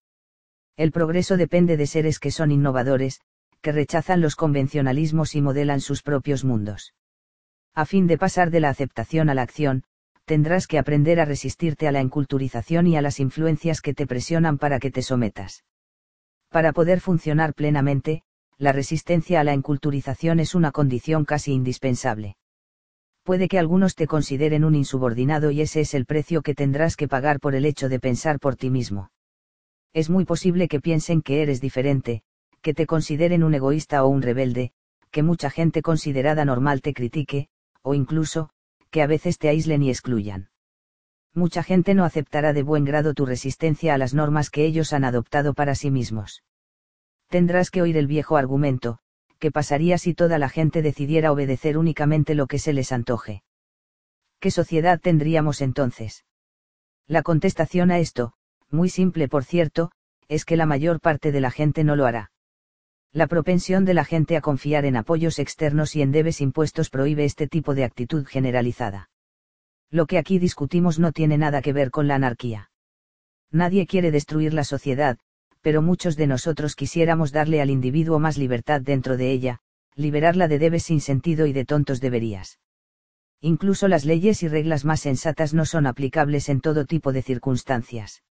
El 0.76 0.92
progreso 0.92 1.36
depende 1.36 1.76
de 1.76 1.86
seres 1.86 2.18
que 2.18 2.30
son 2.30 2.50
innovadores, 2.50 3.20
que 3.62 3.72
rechazan 3.72 4.20
los 4.20 4.36
convencionalismos 4.36 5.34
y 5.34 5.40
modelan 5.40 5.80
sus 5.80 6.02
propios 6.02 6.44
mundos. 6.44 6.94
A 7.74 7.86
fin 7.86 8.06
de 8.06 8.18
pasar 8.18 8.50
de 8.50 8.60
la 8.60 8.68
aceptación 8.68 9.30
a 9.30 9.34
la 9.34 9.42
acción, 9.42 9.84
tendrás 10.24 10.66
que 10.66 10.78
aprender 10.78 11.20
a 11.20 11.24
resistirte 11.24 11.88
a 11.88 11.92
la 11.92 12.00
enculturización 12.00 12.86
y 12.86 12.96
a 12.96 13.02
las 13.02 13.20
influencias 13.20 13.80
que 13.80 13.94
te 13.94 14.06
presionan 14.06 14.58
para 14.58 14.78
que 14.78 14.90
te 14.90 15.02
sometas. 15.02 15.64
Para 16.50 16.72
poder 16.72 17.00
funcionar 17.00 17.54
plenamente, 17.54 18.22
la 18.58 18.72
resistencia 18.72 19.40
a 19.40 19.44
la 19.44 19.52
enculturización 19.52 20.40
es 20.40 20.54
una 20.54 20.70
condición 20.70 21.24
casi 21.24 21.52
indispensable 21.52 22.36
puede 23.24 23.48
que 23.48 23.58
algunos 23.58 23.94
te 23.94 24.06
consideren 24.06 24.64
un 24.64 24.74
insubordinado 24.74 25.50
y 25.50 25.62
ese 25.62 25.80
es 25.80 25.94
el 25.94 26.04
precio 26.04 26.42
que 26.42 26.54
tendrás 26.54 26.94
que 26.94 27.08
pagar 27.08 27.40
por 27.40 27.54
el 27.54 27.64
hecho 27.64 27.88
de 27.88 27.98
pensar 27.98 28.38
por 28.38 28.54
ti 28.54 28.70
mismo. 28.70 29.10
Es 29.94 30.10
muy 30.10 30.26
posible 30.26 30.68
que 30.68 30.80
piensen 30.80 31.22
que 31.22 31.42
eres 31.42 31.60
diferente, 31.60 32.22
que 32.60 32.74
te 32.74 32.86
consideren 32.86 33.42
un 33.42 33.54
egoísta 33.54 34.04
o 34.04 34.08
un 34.08 34.20
rebelde, 34.20 34.72
que 35.10 35.22
mucha 35.22 35.48
gente 35.48 35.80
considerada 35.80 36.44
normal 36.44 36.82
te 36.82 36.92
critique, 36.92 37.48
o 37.80 37.94
incluso, 37.94 38.50
que 38.94 39.02
a 39.02 39.08
veces 39.08 39.38
te 39.38 39.48
aíslen 39.48 39.82
y 39.82 39.90
excluyan. 39.90 40.50
Mucha 41.34 41.64
gente 41.64 41.94
no 41.94 42.04
aceptará 42.04 42.52
de 42.52 42.62
buen 42.62 42.84
grado 42.84 43.12
tu 43.12 43.26
resistencia 43.26 43.92
a 43.92 43.98
las 43.98 44.14
normas 44.14 44.50
que 44.50 44.64
ellos 44.64 44.92
han 44.92 45.02
adoptado 45.02 45.52
para 45.52 45.74
sí 45.74 45.90
mismos. 45.90 46.44
Tendrás 47.28 47.72
que 47.72 47.82
oír 47.82 47.96
el 47.96 48.06
viejo 48.06 48.36
argumento, 48.36 49.00
¿qué 49.40 49.50
pasaría 49.50 49.98
si 49.98 50.14
toda 50.14 50.38
la 50.38 50.48
gente 50.48 50.80
decidiera 50.80 51.32
obedecer 51.32 51.76
únicamente 51.76 52.36
lo 52.36 52.46
que 52.46 52.60
se 52.60 52.72
les 52.72 52.92
antoje? 52.92 53.42
¿Qué 54.38 54.52
sociedad 54.52 55.00
tendríamos 55.00 55.60
entonces? 55.60 56.24
La 57.08 57.24
contestación 57.24 57.90
a 57.90 57.98
esto, 57.98 58.34
muy 58.70 58.88
simple 58.88 59.26
por 59.26 59.42
cierto, 59.42 59.90
es 60.28 60.44
que 60.44 60.56
la 60.56 60.66
mayor 60.66 61.00
parte 61.00 61.32
de 61.32 61.40
la 61.40 61.50
gente 61.50 61.82
no 61.82 61.96
lo 61.96 62.06
hará. 62.06 62.30
La 63.14 63.28
propensión 63.28 63.84
de 63.84 63.94
la 63.94 64.04
gente 64.04 64.36
a 64.36 64.40
confiar 64.40 64.84
en 64.84 64.96
apoyos 64.96 65.38
externos 65.38 65.94
y 65.94 66.02
en 66.02 66.10
debes 66.10 66.40
impuestos 66.40 66.90
prohíbe 66.90 67.24
este 67.24 67.46
tipo 67.46 67.72
de 67.72 67.84
actitud 67.84 68.26
generalizada. 68.26 69.08
Lo 69.88 70.06
que 70.06 70.18
aquí 70.18 70.40
discutimos 70.40 70.98
no 70.98 71.12
tiene 71.12 71.38
nada 71.38 71.62
que 71.62 71.72
ver 71.72 71.92
con 71.92 72.08
la 72.08 72.16
anarquía. 72.16 72.72
Nadie 73.52 73.86
quiere 73.86 74.10
destruir 74.10 74.52
la 74.52 74.64
sociedad, 74.64 75.16
pero 75.60 75.80
muchos 75.80 76.16
de 76.16 76.26
nosotros 76.26 76.74
quisiéramos 76.74 77.30
darle 77.30 77.60
al 77.60 77.70
individuo 77.70 78.18
más 78.18 78.36
libertad 78.36 78.80
dentro 78.80 79.16
de 79.16 79.30
ella, 79.30 79.60
liberarla 79.94 80.48
de 80.48 80.58
debes 80.58 80.82
sin 80.82 81.00
sentido 81.00 81.46
y 81.46 81.52
de 81.52 81.64
tontos 81.64 82.00
deberías. 82.00 82.58
Incluso 83.40 83.86
las 83.86 84.04
leyes 84.04 84.42
y 84.42 84.48
reglas 84.48 84.84
más 84.84 84.98
sensatas 84.98 85.54
no 85.54 85.66
son 85.66 85.86
aplicables 85.86 86.48
en 86.48 86.60
todo 86.60 86.84
tipo 86.84 87.12
de 87.12 87.22
circunstancias. 87.22 88.24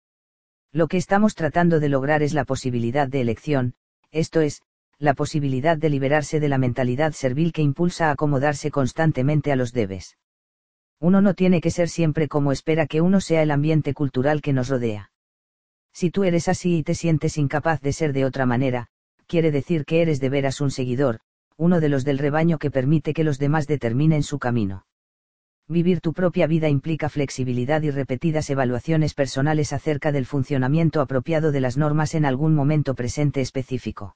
Lo 0.71 0.87
que 0.87 0.97
estamos 0.97 1.35
tratando 1.35 1.79
de 1.79 1.89
lograr 1.89 2.23
es 2.23 2.33
la 2.33 2.45
posibilidad 2.45 3.07
de 3.07 3.21
elección, 3.21 3.75
esto 4.09 4.41
es, 4.41 4.63
la 5.01 5.15
posibilidad 5.15 5.77
de 5.77 5.89
liberarse 5.89 6.39
de 6.39 6.47
la 6.47 6.59
mentalidad 6.59 7.13
servil 7.13 7.51
que 7.53 7.63
impulsa 7.63 8.09
a 8.09 8.11
acomodarse 8.11 8.69
constantemente 8.69 9.51
a 9.51 9.55
los 9.55 9.73
debes. 9.73 10.15
Uno 10.99 11.21
no 11.21 11.33
tiene 11.33 11.59
que 11.59 11.71
ser 11.71 11.89
siempre 11.89 12.27
como 12.27 12.51
espera 12.51 12.85
que 12.85 13.01
uno 13.01 13.19
sea 13.19 13.41
el 13.41 13.49
ambiente 13.49 13.95
cultural 13.95 14.43
que 14.43 14.53
nos 14.53 14.69
rodea. 14.69 15.11
Si 15.91 16.11
tú 16.11 16.23
eres 16.23 16.47
así 16.47 16.77
y 16.77 16.83
te 16.83 16.93
sientes 16.93 17.39
incapaz 17.39 17.81
de 17.81 17.93
ser 17.93 18.13
de 18.13 18.25
otra 18.25 18.45
manera, 18.45 18.89
quiere 19.25 19.49
decir 19.49 19.85
que 19.85 20.03
eres 20.03 20.19
de 20.19 20.29
veras 20.29 20.61
un 20.61 20.69
seguidor, 20.69 21.19
uno 21.57 21.79
de 21.79 21.89
los 21.89 22.05
del 22.05 22.19
rebaño 22.19 22.59
que 22.59 22.69
permite 22.69 23.15
que 23.15 23.23
los 23.23 23.39
demás 23.39 23.65
determinen 23.65 24.21
su 24.21 24.37
camino. 24.37 24.85
Vivir 25.67 25.99
tu 26.01 26.13
propia 26.13 26.45
vida 26.45 26.69
implica 26.69 27.09
flexibilidad 27.09 27.81
y 27.81 27.89
repetidas 27.89 28.51
evaluaciones 28.51 29.15
personales 29.15 29.73
acerca 29.73 30.11
del 30.11 30.27
funcionamiento 30.27 31.01
apropiado 31.01 31.51
de 31.51 31.61
las 31.61 31.75
normas 31.75 32.13
en 32.13 32.25
algún 32.25 32.53
momento 32.53 32.93
presente 32.93 33.41
específico. 33.41 34.15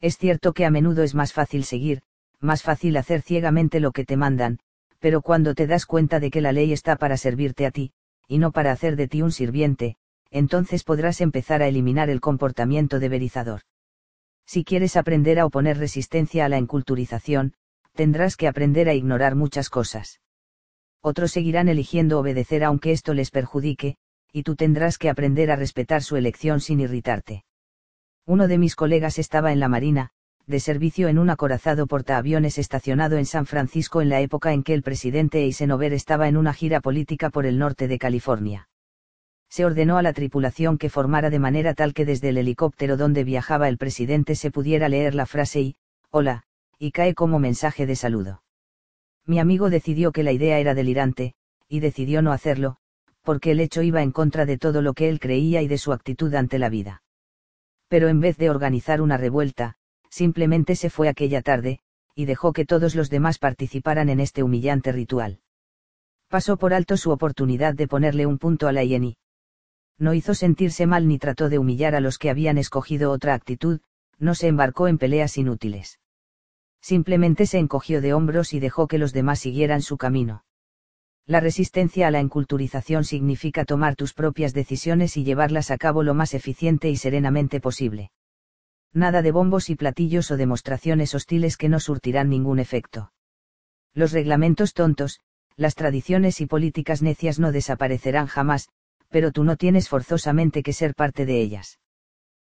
Es 0.00 0.18
cierto 0.18 0.52
que 0.52 0.64
a 0.64 0.70
menudo 0.70 1.02
es 1.02 1.14
más 1.14 1.32
fácil 1.32 1.64
seguir, 1.64 2.02
más 2.40 2.62
fácil 2.62 2.96
hacer 2.96 3.22
ciegamente 3.22 3.80
lo 3.80 3.92
que 3.92 4.04
te 4.04 4.16
mandan, 4.16 4.58
pero 4.98 5.22
cuando 5.22 5.54
te 5.54 5.66
das 5.66 5.86
cuenta 5.86 6.20
de 6.20 6.30
que 6.30 6.40
la 6.40 6.52
ley 6.52 6.72
está 6.72 6.96
para 6.96 7.16
servirte 7.16 7.66
a 7.66 7.70
ti, 7.70 7.92
y 8.28 8.38
no 8.38 8.52
para 8.52 8.72
hacer 8.72 8.96
de 8.96 9.08
ti 9.08 9.22
un 9.22 9.32
sirviente, 9.32 9.96
entonces 10.30 10.84
podrás 10.84 11.20
empezar 11.20 11.62
a 11.62 11.68
eliminar 11.68 12.10
el 12.10 12.20
comportamiento 12.20 12.98
de 12.98 13.08
verizador. 13.08 13.60
Si 14.46 14.64
quieres 14.64 14.96
aprender 14.96 15.38
a 15.38 15.46
oponer 15.46 15.78
resistencia 15.78 16.44
a 16.44 16.48
la 16.48 16.58
enculturización, 16.58 17.54
tendrás 17.94 18.36
que 18.36 18.48
aprender 18.48 18.88
a 18.88 18.94
ignorar 18.94 19.36
muchas 19.36 19.70
cosas. 19.70 20.20
Otros 21.00 21.32
seguirán 21.32 21.68
eligiendo 21.68 22.18
obedecer 22.18 22.64
aunque 22.64 22.92
esto 22.92 23.14
les 23.14 23.30
perjudique, 23.30 23.96
y 24.32 24.42
tú 24.42 24.56
tendrás 24.56 24.98
que 24.98 25.08
aprender 25.08 25.50
a 25.50 25.56
respetar 25.56 26.02
su 26.02 26.16
elección 26.16 26.60
sin 26.60 26.80
irritarte. 26.80 27.44
Uno 28.26 28.48
de 28.48 28.58
mis 28.58 28.76
colegas 28.76 29.18
estaba 29.18 29.52
en 29.52 29.60
la 29.60 29.68
Marina, 29.68 30.10
de 30.46 30.60
servicio 30.60 31.08
en 31.08 31.18
un 31.18 31.30
acorazado 31.30 31.86
portaaviones 31.86 32.58
estacionado 32.58 33.16
en 33.16 33.26
San 33.26 33.46
Francisco 33.46 34.02
en 34.02 34.08
la 34.08 34.20
época 34.20 34.52
en 34.52 34.62
que 34.62 34.74
el 34.74 34.82
presidente 34.82 35.44
Eisenhower 35.44 35.92
estaba 35.92 36.28
en 36.28 36.36
una 36.36 36.52
gira 36.52 36.80
política 36.80 37.30
por 37.30 37.46
el 37.46 37.58
norte 37.58 37.88
de 37.88 37.98
California 37.98 38.68
se 39.54 39.64
ordenó 39.64 39.98
a 39.98 40.02
la 40.02 40.12
tripulación 40.12 40.78
que 40.78 40.90
formara 40.90 41.30
de 41.30 41.38
manera 41.38 41.74
tal 41.74 41.94
que 41.94 42.04
desde 42.04 42.30
el 42.30 42.38
helicóptero 42.38 42.96
donde 42.96 43.22
viajaba 43.22 43.68
el 43.68 43.78
presidente 43.78 44.34
se 44.34 44.50
pudiera 44.50 44.88
leer 44.88 45.14
la 45.14 45.26
frase 45.26 45.60
y, 45.60 45.76
hola, 46.10 46.42
y 46.76 46.90
cae 46.90 47.14
como 47.14 47.38
mensaje 47.38 47.86
de 47.86 47.94
saludo. 47.94 48.42
Mi 49.24 49.38
amigo 49.38 49.70
decidió 49.70 50.10
que 50.10 50.24
la 50.24 50.32
idea 50.32 50.58
era 50.58 50.74
delirante, 50.74 51.34
y 51.68 51.78
decidió 51.78 52.20
no 52.20 52.32
hacerlo, 52.32 52.78
porque 53.22 53.52
el 53.52 53.60
hecho 53.60 53.82
iba 53.82 54.02
en 54.02 54.10
contra 54.10 54.44
de 54.44 54.58
todo 54.58 54.82
lo 54.82 54.92
que 54.92 55.08
él 55.08 55.20
creía 55.20 55.62
y 55.62 55.68
de 55.68 55.78
su 55.78 55.92
actitud 55.92 56.34
ante 56.34 56.58
la 56.58 56.68
vida. 56.68 57.03
Pero 57.94 58.08
en 58.08 58.18
vez 58.18 58.36
de 58.38 58.50
organizar 58.50 59.00
una 59.00 59.16
revuelta, 59.16 59.76
simplemente 60.10 60.74
se 60.74 60.90
fue 60.90 61.08
aquella 61.08 61.42
tarde, 61.42 61.78
y 62.16 62.24
dejó 62.24 62.52
que 62.52 62.64
todos 62.64 62.96
los 62.96 63.08
demás 63.08 63.38
participaran 63.38 64.08
en 64.08 64.18
este 64.18 64.42
humillante 64.42 64.90
ritual. 64.90 65.38
Pasó 66.26 66.56
por 66.56 66.74
alto 66.74 66.96
su 66.96 67.12
oportunidad 67.12 67.72
de 67.74 67.86
ponerle 67.86 68.26
un 68.26 68.38
punto 68.38 68.66
a 68.66 68.72
la 68.72 68.82
Ieni. 68.82 69.16
No 69.96 70.12
hizo 70.12 70.34
sentirse 70.34 70.88
mal 70.88 71.06
ni 71.06 71.20
trató 71.20 71.48
de 71.48 71.60
humillar 71.60 71.94
a 71.94 72.00
los 72.00 72.18
que 72.18 72.30
habían 72.30 72.58
escogido 72.58 73.12
otra 73.12 73.32
actitud, 73.32 73.78
no 74.18 74.34
se 74.34 74.48
embarcó 74.48 74.88
en 74.88 74.98
peleas 74.98 75.38
inútiles. 75.38 76.00
Simplemente 76.80 77.46
se 77.46 77.58
encogió 77.58 78.00
de 78.00 78.12
hombros 78.12 78.54
y 78.54 78.58
dejó 78.58 78.88
que 78.88 78.98
los 78.98 79.12
demás 79.12 79.38
siguieran 79.38 79.82
su 79.82 79.98
camino. 79.98 80.42
La 81.26 81.40
resistencia 81.40 82.06
a 82.06 82.10
la 82.10 82.20
enculturización 82.20 83.04
significa 83.04 83.64
tomar 83.64 83.96
tus 83.96 84.12
propias 84.12 84.52
decisiones 84.52 85.16
y 85.16 85.24
llevarlas 85.24 85.70
a 85.70 85.78
cabo 85.78 86.02
lo 86.02 86.12
más 86.12 86.34
eficiente 86.34 86.90
y 86.90 86.96
serenamente 86.96 87.60
posible. 87.60 88.10
Nada 88.92 89.22
de 89.22 89.32
bombos 89.32 89.70
y 89.70 89.74
platillos 89.74 90.30
o 90.30 90.36
demostraciones 90.36 91.14
hostiles 91.14 91.56
que 91.56 91.70
no 91.70 91.80
surtirán 91.80 92.28
ningún 92.28 92.58
efecto. 92.58 93.10
Los 93.94 94.12
reglamentos 94.12 94.74
tontos, 94.74 95.20
las 95.56 95.74
tradiciones 95.74 96.42
y 96.42 96.46
políticas 96.46 97.00
necias 97.00 97.38
no 97.38 97.52
desaparecerán 97.52 98.26
jamás, 98.26 98.68
pero 99.08 99.32
tú 99.32 99.44
no 99.44 99.56
tienes 99.56 99.88
forzosamente 99.88 100.62
que 100.62 100.74
ser 100.74 100.94
parte 100.94 101.24
de 101.24 101.40
ellas. 101.40 101.78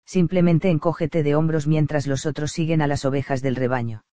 Simplemente 0.04 0.68
encógete 0.68 1.22
de 1.22 1.34
hombros 1.34 1.66
mientras 1.66 2.06
los 2.06 2.26
otros 2.26 2.52
siguen 2.52 2.82
a 2.82 2.86
las 2.86 3.04
ovejas 3.06 3.40
del 3.40 3.56
rebaño. 3.56 4.04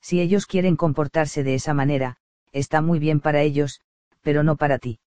Si 0.00 0.20
ellos 0.20 0.46
quieren 0.46 0.76
comportarse 0.76 1.42
de 1.42 1.54
esa 1.54 1.74
manera, 1.74 2.18
está 2.52 2.80
muy 2.80 2.98
bien 2.98 3.20
para 3.20 3.42
ellos, 3.42 3.80
pero 4.20 4.42
no 4.42 4.56
para 4.56 4.78
ti. 4.78 5.00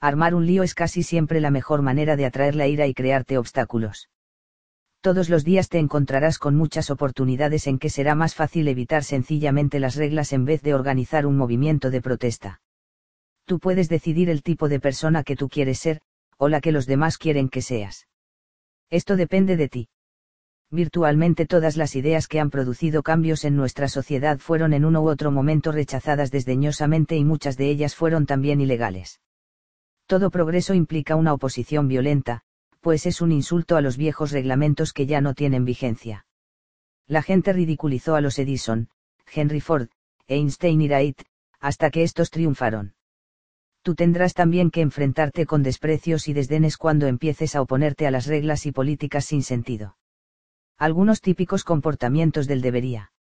Armar 0.00 0.34
un 0.34 0.46
lío 0.46 0.62
es 0.62 0.74
casi 0.74 1.02
siempre 1.02 1.40
la 1.40 1.50
mejor 1.50 1.82
manera 1.82 2.16
de 2.16 2.26
atraer 2.26 2.56
la 2.56 2.66
ira 2.66 2.86
y 2.86 2.94
crearte 2.94 3.38
obstáculos. 3.38 4.08
Todos 5.00 5.28
los 5.28 5.44
días 5.44 5.68
te 5.68 5.78
encontrarás 5.78 6.38
con 6.38 6.56
muchas 6.56 6.90
oportunidades 6.90 7.66
en 7.66 7.78
que 7.78 7.90
será 7.90 8.14
más 8.14 8.34
fácil 8.34 8.68
evitar 8.68 9.04
sencillamente 9.04 9.80
las 9.80 9.96
reglas 9.96 10.32
en 10.32 10.44
vez 10.44 10.62
de 10.62 10.74
organizar 10.74 11.26
un 11.26 11.36
movimiento 11.36 11.90
de 11.90 12.00
protesta. 12.00 12.60
Tú 13.44 13.58
puedes 13.58 13.88
decidir 13.88 14.30
el 14.30 14.42
tipo 14.42 14.68
de 14.68 14.80
persona 14.80 15.24
que 15.24 15.36
tú 15.36 15.48
quieres 15.48 15.78
ser, 15.78 16.00
o 16.36 16.48
la 16.48 16.60
que 16.60 16.72
los 16.72 16.86
demás 16.86 17.18
quieren 17.18 17.48
que 17.48 17.62
seas. 17.62 18.06
Esto 18.90 19.16
depende 19.16 19.56
de 19.56 19.68
ti 19.68 19.88
virtualmente 20.72 21.44
todas 21.44 21.76
las 21.76 21.94
ideas 21.96 22.26
que 22.26 22.40
han 22.40 22.48
producido 22.48 23.02
cambios 23.02 23.44
en 23.44 23.56
nuestra 23.56 23.88
sociedad 23.88 24.38
fueron 24.38 24.72
en 24.72 24.86
uno 24.86 25.02
u 25.02 25.08
otro 25.08 25.30
momento 25.30 25.70
rechazadas 25.70 26.30
desdeñosamente 26.30 27.14
y 27.14 27.24
muchas 27.24 27.58
de 27.58 27.68
ellas 27.68 27.94
fueron 27.94 28.24
también 28.24 28.58
ilegales. 28.60 29.20
Todo 30.06 30.30
progreso 30.30 30.72
implica 30.72 31.14
una 31.14 31.34
oposición 31.34 31.88
violenta, 31.88 32.40
pues 32.80 33.04
es 33.04 33.20
un 33.20 33.32
insulto 33.32 33.76
a 33.76 33.82
los 33.82 33.98
viejos 33.98 34.32
reglamentos 34.32 34.94
que 34.94 35.04
ya 35.04 35.20
no 35.20 35.34
tienen 35.34 35.66
vigencia. 35.66 36.24
La 37.06 37.20
gente 37.20 37.52
ridiculizó 37.52 38.14
a 38.14 38.22
los 38.22 38.38
Edison, 38.38 38.88
Henry 39.30 39.60
Ford, 39.60 39.90
Einstein 40.26 40.80
y 40.80 40.88
Wright, 40.88 41.20
hasta 41.60 41.90
que 41.90 42.02
estos 42.02 42.30
triunfaron. 42.30 42.94
Tú 43.82 43.94
tendrás 43.94 44.32
también 44.32 44.70
que 44.70 44.80
enfrentarte 44.80 45.44
con 45.44 45.62
desprecios 45.62 46.28
y 46.28 46.32
desdenes 46.32 46.78
cuando 46.78 47.08
empieces 47.08 47.56
a 47.56 47.60
oponerte 47.60 48.06
a 48.06 48.10
las 48.10 48.26
reglas 48.26 48.64
y 48.64 48.72
políticas 48.72 49.26
sin 49.26 49.42
sentido 49.42 49.96
algunos 50.78 51.20
típicos 51.20 51.64
comportamientos 51.64 52.46
del 52.46 52.60
debería. 52.60 53.12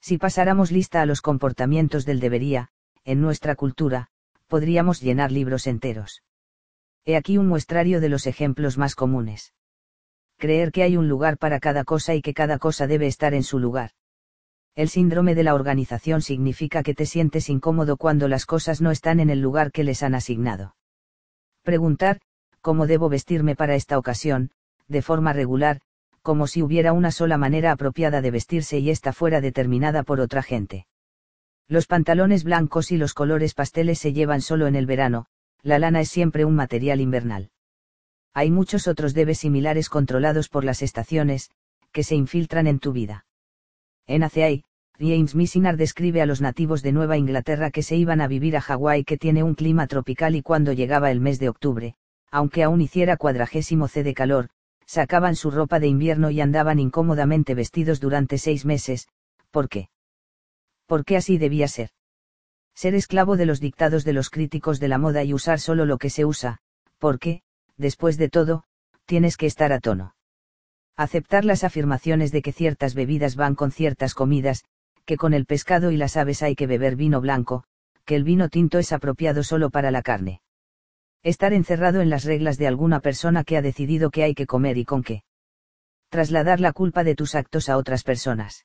Si 0.00 0.18
pasáramos 0.18 0.72
lista 0.72 1.02
a 1.02 1.06
los 1.06 1.20
comportamientos 1.20 2.06
del 2.06 2.20
debería, 2.20 2.68
en 3.04 3.20
nuestra 3.20 3.54
cultura, 3.54 4.08
podríamos 4.48 5.00
llenar 5.00 5.30
libros 5.30 5.66
enteros. 5.66 6.22
He 7.04 7.16
aquí 7.16 7.38
un 7.38 7.48
muestrario 7.48 8.00
de 8.00 8.08
los 8.08 8.26
ejemplos 8.26 8.78
más 8.78 8.94
comunes. 8.94 9.54
Creer 10.38 10.72
que 10.72 10.82
hay 10.82 10.96
un 10.96 11.08
lugar 11.08 11.38
para 11.38 11.60
cada 11.60 11.84
cosa 11.84 12.14
y 12.14 12.22
que 12.22 12.34
cada 12.34 12.58
cosa 12.58 12.86
debe 12.86 13.06
estar 13.06 13.34
en 13.34 13.42
su 13.42 13.58
lugar. 13.58 13.92
El 14.74 14.88
síndrome 14.88 15.34
de 15.34 15.42
la 15.42 15.54
organización 15.54 16.22
significa 16.22 16.82
que 16.82 16.94
te 16.94 17.04
sientes 17.04 17.50
incómodo 17.50 17.96
cuando 17.96 18.28
las 18.28 18.46
cosas 18.46 18.80
no 18.80 18.90
están 18.90 19.20
en 19.20 19.28
el 19.28 19.40
lugar 19.40 19.72
que 19.72 19.84
les 19.84 20.02
han 20.02 20.14
asignado. 20.14 20.76
Preguntar, 21.62 22.20
¿cómo 22.60 22.86
debo 22.86 23.08
vestirme 23.08 23.56
para 23.56 23.74
esta 23.74 23.98
ocasión? 23.98 24.50
De 24.88 25.02
forma 25.02 25.32
regular, 25.32 25.80
como 26.22 26.46
si 26.46 26.62
hubiera 26.62 26.92
una 26.92 27.10
sola 27.10 27.38
manera 27.38 27.72
apropiada 27.72 28.20
de 28.20 28.30
vestirse 28.30 28.78
y 28.78 28.90
esta 28.90 29.12
fuera 29.12 29.40
determinada 29.40 30.02
por 30.02 30.20
otra 30.20 30.42
gente. 30.42 30.86
Los 31.68 31.86
pantalones 31.86 32.44
blancos 32.44 32.90
y 32.92 32.96
los 32.96 33.14
colores 33.14 33.54
pasteles 33.54 33.98
se 33.98 34.12
llevan 34.12 34.40
solo 34.40 34.66
en 34.66 34.74
el 34.74 34.86
verano, 34.86 35.26
la 35.62 35.78
lana 35.78 36.00
es 36.00 36.08
siempre 36.08 36.44
un 36.44 36.54
material 36.54 37.00
invernal. 37.00 37.50
Hay 38.34 38.50
muchos 38.50 38.88
otros 38.88 39.14
debes 39.14 39.38
similares 39.38 39.88
controlados 39.88 40.48
por 40.48 40.64
las 40.64 40.82
estaciones, 40.82 41.50
que 41.92 42.02
se 42.02 42.14
infiltran 42.14 42.66
en 42.66 42.78
tu 42.78 42.92
vida. 42.92 43.26
En 44.06 44.22
ACI, 44.22 44.64
James 44.98 45.34
Missinar 45.34 45.76
describe 45.76 46.20
a 46.20 46.26
los 46.26 46.40
nativos 46.40 46.82
de 46.82 46.92
Nueva 46.92 47.16
Inglaterra 47.16 47.70
que 47.70 47.82
se 47.82 47.96
iban 47.96 48.20
a 48.20 48.28
vivir 48.28 48.56
a 48.56 48.60
Hawái 48.60 49.04
que 49.04 49.16
tiene 49.16 49.42
un 49.42 49.54
clima 49.54 49.86
tropical 49.86 50.36
y 50.36 50.42
cuando 50.42 50.72
llegaba 50.72 51.10
el 51.10 51.20
mes 51.20 51.38
de 51.38 51.48
octubre, 51.48 51.94
aunque 52.30 52.62
aún 52.62 52.80
hiciera 52.80 53.16
cuadragésimo 53.16 53.88
C 53.88 54.02
de 54.02 54.14
calor, 54.14 54.50
sacaban 54.90 55.36
su 55.36 55.52
ropa 55.52 55.78
de 55.78 55.86
invierno 55.86 56.32
y 56.32 56.40
andaban 56.40 56.80
incómodamente 56.80 57.54
vestidos 57.54 58.00
durante 58.00 58.38
seis 58.38 58.64
meses, 58.64 59.06
¿por 59.52 59.68
qué? 59.68 59.88
Porque 60.86 61.16
así 61.16 61.38
debía 61.38 61.68
ser. 61.68 61.90
Ser 62.74 62.96
esclavo 62.96 63.36
de 63.36 63.46
los 63.46 63.60
dictados 63.60 64.04
de 64.04 64.14
los 64.14 64.30
críticos 64.30 64.80
de 64.80 64.88
la 64.88 64.98
moda 64.98 65.22
y 65.22 65.32
usar 65.32 65.60
solo 65.60 65.86
lo 65.86 65.96
que 65.96 66.10
se 66.10 66.24
usa, 66.24 66.58
porque, 66.98 67.42
después 67.76 68.18
de 68.18 68.30
todo, 68.30 68.64
tienes 69.04 69.36
que 69.36 69.46
estar 69.46 69.72
a 69.72 69.78
tono. 69.78 70.16
Aceptar 70.96 71.44
las 71.44 71.62
afirmaciones 71.62 72.32
de 72.32 72.42
que 72.42 72.52
ciertas 72.52 72.94
bebidas 72.94 73.36
van 73.36 73.54
con 73.54 73.70
ciertas 73.70 74.12
comidas, 74.12 74.64
que 75.04 75.16
con 75.16 75.34
el 75.34 75.46
pescado 75.46 75.92
y 75.92 75.98
las 75.98 76.16
aves 76.16 76.42
hay 76.42 76.56
que 76.56 76.66
beber 76.66 76.96
vino 76.96 77.20
blanco, 77.20 77.62
que 78.04 78.16
el 78.16 78.24
vino 78.24 78.48
tinto 78.48 78.80
es 78.80 78.92
apropiado 78.92 79.44
solo 79.44 79.70
para 79.70 79.92
la 79.92 80.02
carne. 80.02 80.40
Estar 81.22 81.52
encerrado 81.52 82.00
en 82.00 82.08
las 82.08 82.24
reglas 82.24 82.56
de 82.56 82.66
alguna 82.66 83.00
persona 83.00 83.44
que 83.44 83.58
ha 83.58 83.62
decidido 83.62 84.10
qué 84.10 84.24
hay 84.24 84.34
que 84.34 84.46
comer 84.46 84.78
y 84.78 84.86
con 84.86 85.02
qué. 85.02 85.22
Trasladar 86.08 86.60
la 86.60 86.72
culpa 86.72 87.04
de 87.04 87.14
tus 87.14 87.34
actos 87.34 87.68
a 87.68 87.76
otras 87.76 88.04
personas. 88.04 88.64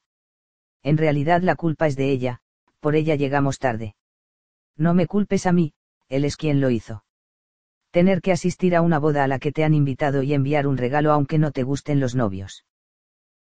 En 0.82 0.98
realidad 0.98 1.42
la 1.42 1.56
culpa 1.56 1.88
es 1.88 1.98
de 1.98 2.10
ella, 2.12 2.40
por 2.80 2.96
ella 2.96 3.16
llegamos 3.16 3.60
tarde. 3.60 3.96
No 4.78 4.94
me 4.94 5.06
culpes 5.06 5.46
a 5.46 5.52
mí, 5.52 5.74
él 6.08 6.24
es 6.24 6.38
quien 6.38 6.62
lo 6.62 6.70
hizo. 6.70 7.04
Tener 7.92 8.22
que 8.22 8.32
asistir 8.32 8.76
a 8.76 8.82
una 8.82 9.00
boda 9.00 9.26
a 9.26 9.28
la 9.28 9.40
que 9.40 9.52
te 9.52 9.64
han 9.64 9.74
invitado 9.74 10.24
y 10.24 10.34
enviar 10.34 10.66
un 10.66 10.78
regalo 10.78 11.12
aunque 11.12 11.38
no 11.38 11.52
te 11.52 11.64
gusten 11.64 12.00
los 12.00 12.16
novios. 12.16 12.66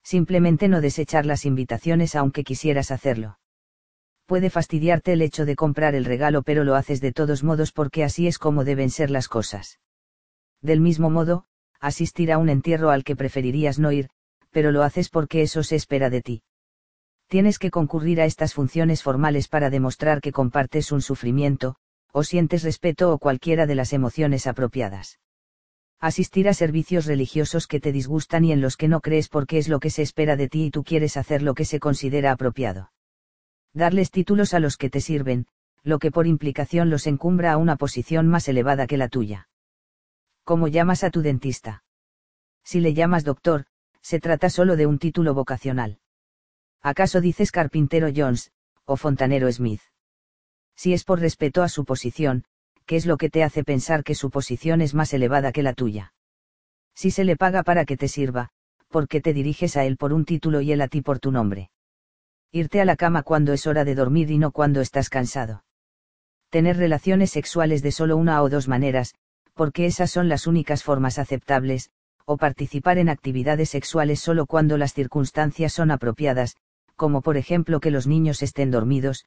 Simplemente 0.03 0.69
no 0.69 0.81
desechar 0.81 1.27
las 1.27 1.45
invitaciones 1.45 2.17
aunque 2.17 2.45
quisieras 2.45 2.91
hacerlo 2.91 3.39
puede 4.33 4.49
fastidiarte 4.49 5.13
el 5.13 5.21
hecho 5.21 5.45
de 5.45 5.57
comprar 5.57 5.95
el 5.95 6.07
regalo 6.07 6.41
pero 6.41 6.65
lo 6.65 6.75
haces 6.75 7.03
de 7.03 7.13
todos 7.13 7.45
modos 7.45 7.71
porque 7.71 8.03
así 8.03 8.27
es 8.27 8.39
como 8.39 8.65
deben 8.65 8.89
ser 8.89 9.11
las 9.11 9.29
cosas. 9.29 9.79
Del 10.63 10.81
mismo 10.81 11.11
modo, 11.11 11.45
asistir 11.81 12.33
a 12.33 12.39
un 12.39 12.49
entierro 12.49 12.89
al 12.89 13.05
que 13.05 13.15
preferirías 13.15 13.79
no 13.79 13.93
ir, 13.93 14.09
pero 14.51 14.73
lo 14.73 14.85
haces 14.85 15.11
porque 15.11 15.43
eso 15.43 15.63
se 15.63 15.77
espera 15.77 16.09
de 16.09 16.23
ti. 16.23 16.43
Tienes 17.27 17.59
que 17.59 17.71
concurrir 17.71 18.23
a 18.23 18.25
estas 18.25 18.55
funciones 18.55 19.03
formales 19.03 19.49
para 19.49 19.69
demostrar 19.69 20.23
que 20.23 20.33
compartes 20.33 20.93
un 20.93 21.03
sufrimiento, 21.03 21.77
o 22.11 22.25
sientes 22.25 22.63
respeto 22.63 23.13
o 23.13 23.19
cualquiera 23.19 23.67
de 23.67 23.75
las 23.75 23.93
emociones 23.93 24.47
apropiadas. 24.47 25.21
Asistir 26.01 26.49
a 26.49 26.55
servicios 26.55 27.05
religiosos 27.05 27.67
que 27.67 27.81
te 27.81 27.93
disgustan 27.93 28.47
y 28.47 28.53
en 28.53 28.63
los 28.63 28.79
que 28.79 28.89
no 28.89 29.03
crees 29.03 29.29
porque 29.29 29.59
es 29.59 29.69
lo 29.69 29.79
que 29.79 29.91
se 29.91 30.01
espera 30.01 30.37
de 30.37 30.49
ti 30.49 30.65
y 30.65 30.71
tú 30.71 30.85
quieres 30.85 31.19
hacer 31.19 31.43
lo 31.43 31.53
que 31.53 31.67
se 31.67 31.81
considera 31.81 32.33
apropiado 32.33 32.92
darles 33.75 34.11
títulos 34.11 34.55
a 34.55 34.61
los 34.61 34.77
que 34.77 34.91
te 34.91 35.01
sirven, 35.01 35.47
lo 35.83 35.99
que 35.99 36.11
por 36.11 36.27
implicación 36.27 36.91
los 36.91 37.07
encumbra 37.07 37.53
a 37.53 37.57
una 37.57 37.77
posición 37.77 38.29
más 38.29 38.49
elevada 38.49 38.87
que 38.87 38.97
la 38.97 39.09
tuya. 39.09 39.49
¿Cómo 40.45 40.69
llamas 40.69 41.05
a 41.05 41.11
tu 41.11 41.23
dentista? 41.23 41.85
Si 42.65 42.81
le 42.81 42.95
llamas 42.95 43.25
doctor, 43.25 43.67
se 44.01 44.21
trata 44.21 44.51
solo 44.51 44.77
de 44.77 44.87
un 44.87 44.99
título 44.99 45.35
vocacional. 45.35 45.99
¿Acaso 46.83 47.21
dices 47.21 47.53
carpintero 47.53 48.09
Jones, 48.15 48.53
o 48.85 48.97
fontanero 48.97 49.51
Smith? 49.51 49.81
Si 50.75 50.93
es 50.93 51.05
por 51.05 51.21
respeto 51.21 51.63
a 51.63 51.69
su 51.69 51.85
posición, 51.85 52.45
¿qué 52.87 52.97
es 52.97 53.07
lo 53.07 53.17
que 53.17 53.31
te 53.31 53.45
hace 53.45 53.63
pensar 53.63 54.03
que 54.03 54.15
su 54.15 54.31
posición 54.31 54.81
es 54.81 54.95
más 54.95 55.13
elevada 55.15 55.53
que 55.53 55.63
la 55.63 55.75
tuya? 55.75 56.13
Si 56.95 57.11
se 57.11 57.25
le 57.25 57.37
paga 57.37 57.63
para 57.63 57.85
que 57.85 57.97
te 57.97 58.09
sirva, 58.09 58.51
¿por 58.89 59.09
qué 59.09 59.21
te 59.21 59.33
diriges 59.33 59.77
a 59.77 59.85
él 59.85 59.97
por 59.97 60.13
un 60.13 60.25
título 60.25 60.61
y 60.61 60.73
él 60.73 60.81
a 60.81 60.89
ti 60.89 61.01
por 61.01 61.19
tu 61.21 61.31
nombre? 61.31 61.71
Irte 62.55 62.83
a 62.83 62.85
la 62.85 62.97
cama 62.97 63.23
cuando 63.23 63.55
es 63.55 63.67
hora 63.67 63.83
de 63.83 63.95
dormir 63.95 64.31
y 64.31 64.37
no 64.37 64.51
cuando 64.51 64.83
estás 64.83 65.09
cansado. 65.09 65.65
Tener 66.51 66.77
relaciones 66.77 67.31
sexuales 67.31 67.83
de 67.83 67.93
solo 67.93 68.19
una 68.19 68.43
o 68.43 68.51
dos 68.51 68.69
maneras, 68.69 69.15
porque 69.55 69.87
esas 69.87 70.11
son 70.11 70.29
las 70.29 70.47
únicas 70.47 70.83
formas 70.83 71.19
aceptables, 71.19 71.91
o 72.27 72.37
participar 72.37 72.99
en 72.99 73.09
actividades 73.09 73.71
sexuales 73.71 74.21
solo 74.21 74.45
cuando 74.45 74.77
las 74.77 74.93
circunstancias 74.93 75.73
son 75.73 75.91
apropiadas, 75.91 76.57
como 76.95 77.23
por 77.23 77.39
ejemplo 77.39 77.81
que 77.81 77.91
los 77.91 78.07
niños 78.07 78.43
estén 78.43 78.71
dormidos, 78.71 79.25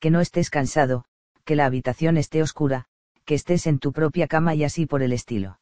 que 0.00 0.10
no 0.10 0.20
estés 0.20 0.50
cansado, 0.50 1.04
que 1.44 1.54
la 1.54 1.66
habitación 1.66 2.16
esté 2.16 2.42
oscura, 2.42 2.86
que 3.24 3.36
estés 3.36 3.68
en 3.68 3.78
tu 3.78 3.92
propia 3.92 4.26
cama 4.26 4.56
y 4.56 4.64
así 4.64 4.84
por 4.84 5.04
el 5.04 5.12
estilo. 5.12 5.60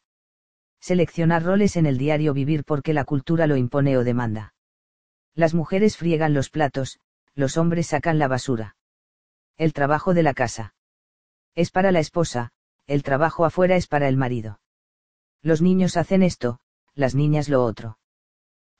Seleccionar 0.81 1.43
roles 1.43 1.77
en 1.77 1.85
el 1.85 1.99
diario 1.99 2.33
vivir 2.33 2.63
porque 2.63 2.91
la 2.91 3.05
cultura 3.05 3.45
lo 3.45 3.55
impone 3.55 3.97
o 3.97 4.03
demanda. 4.03 4.55
Las 5.35 5.53
mujeres 5.53 5.97
friegan 5.97 6.33
los 6.33 6.49
platos, 6.49 6.99
los 7.35 7.57
hombres 7.57 7.87
sacan 7.87 8.19
la 8.19 8.27
basura. 8.27 8.75
El 9.57 9.73
trabajo 9.73 10.13
de 10.13 10.23
la 10.23 10.33
casa. 10.33 10.73
Es 11.55 11.71
para 11.71 11.91
la 11.91 11.99
esposa, 11.99 12.51
el 12.87 13.03
trabajo 13.03 13.45
afuera 13.45 13.75
es 13.75 13.87
para 13.87 14.07
el 14.07 14.17
marido. 14.17 14.59
Los 15.41 15.61
niños 15.61 15.97
hacen 15.97 16.23
esto, 16.23 16.59
las 16.95 17.15
niñas 17.15 17.49
lo 17.49 17.63
otro. 17.63 17.97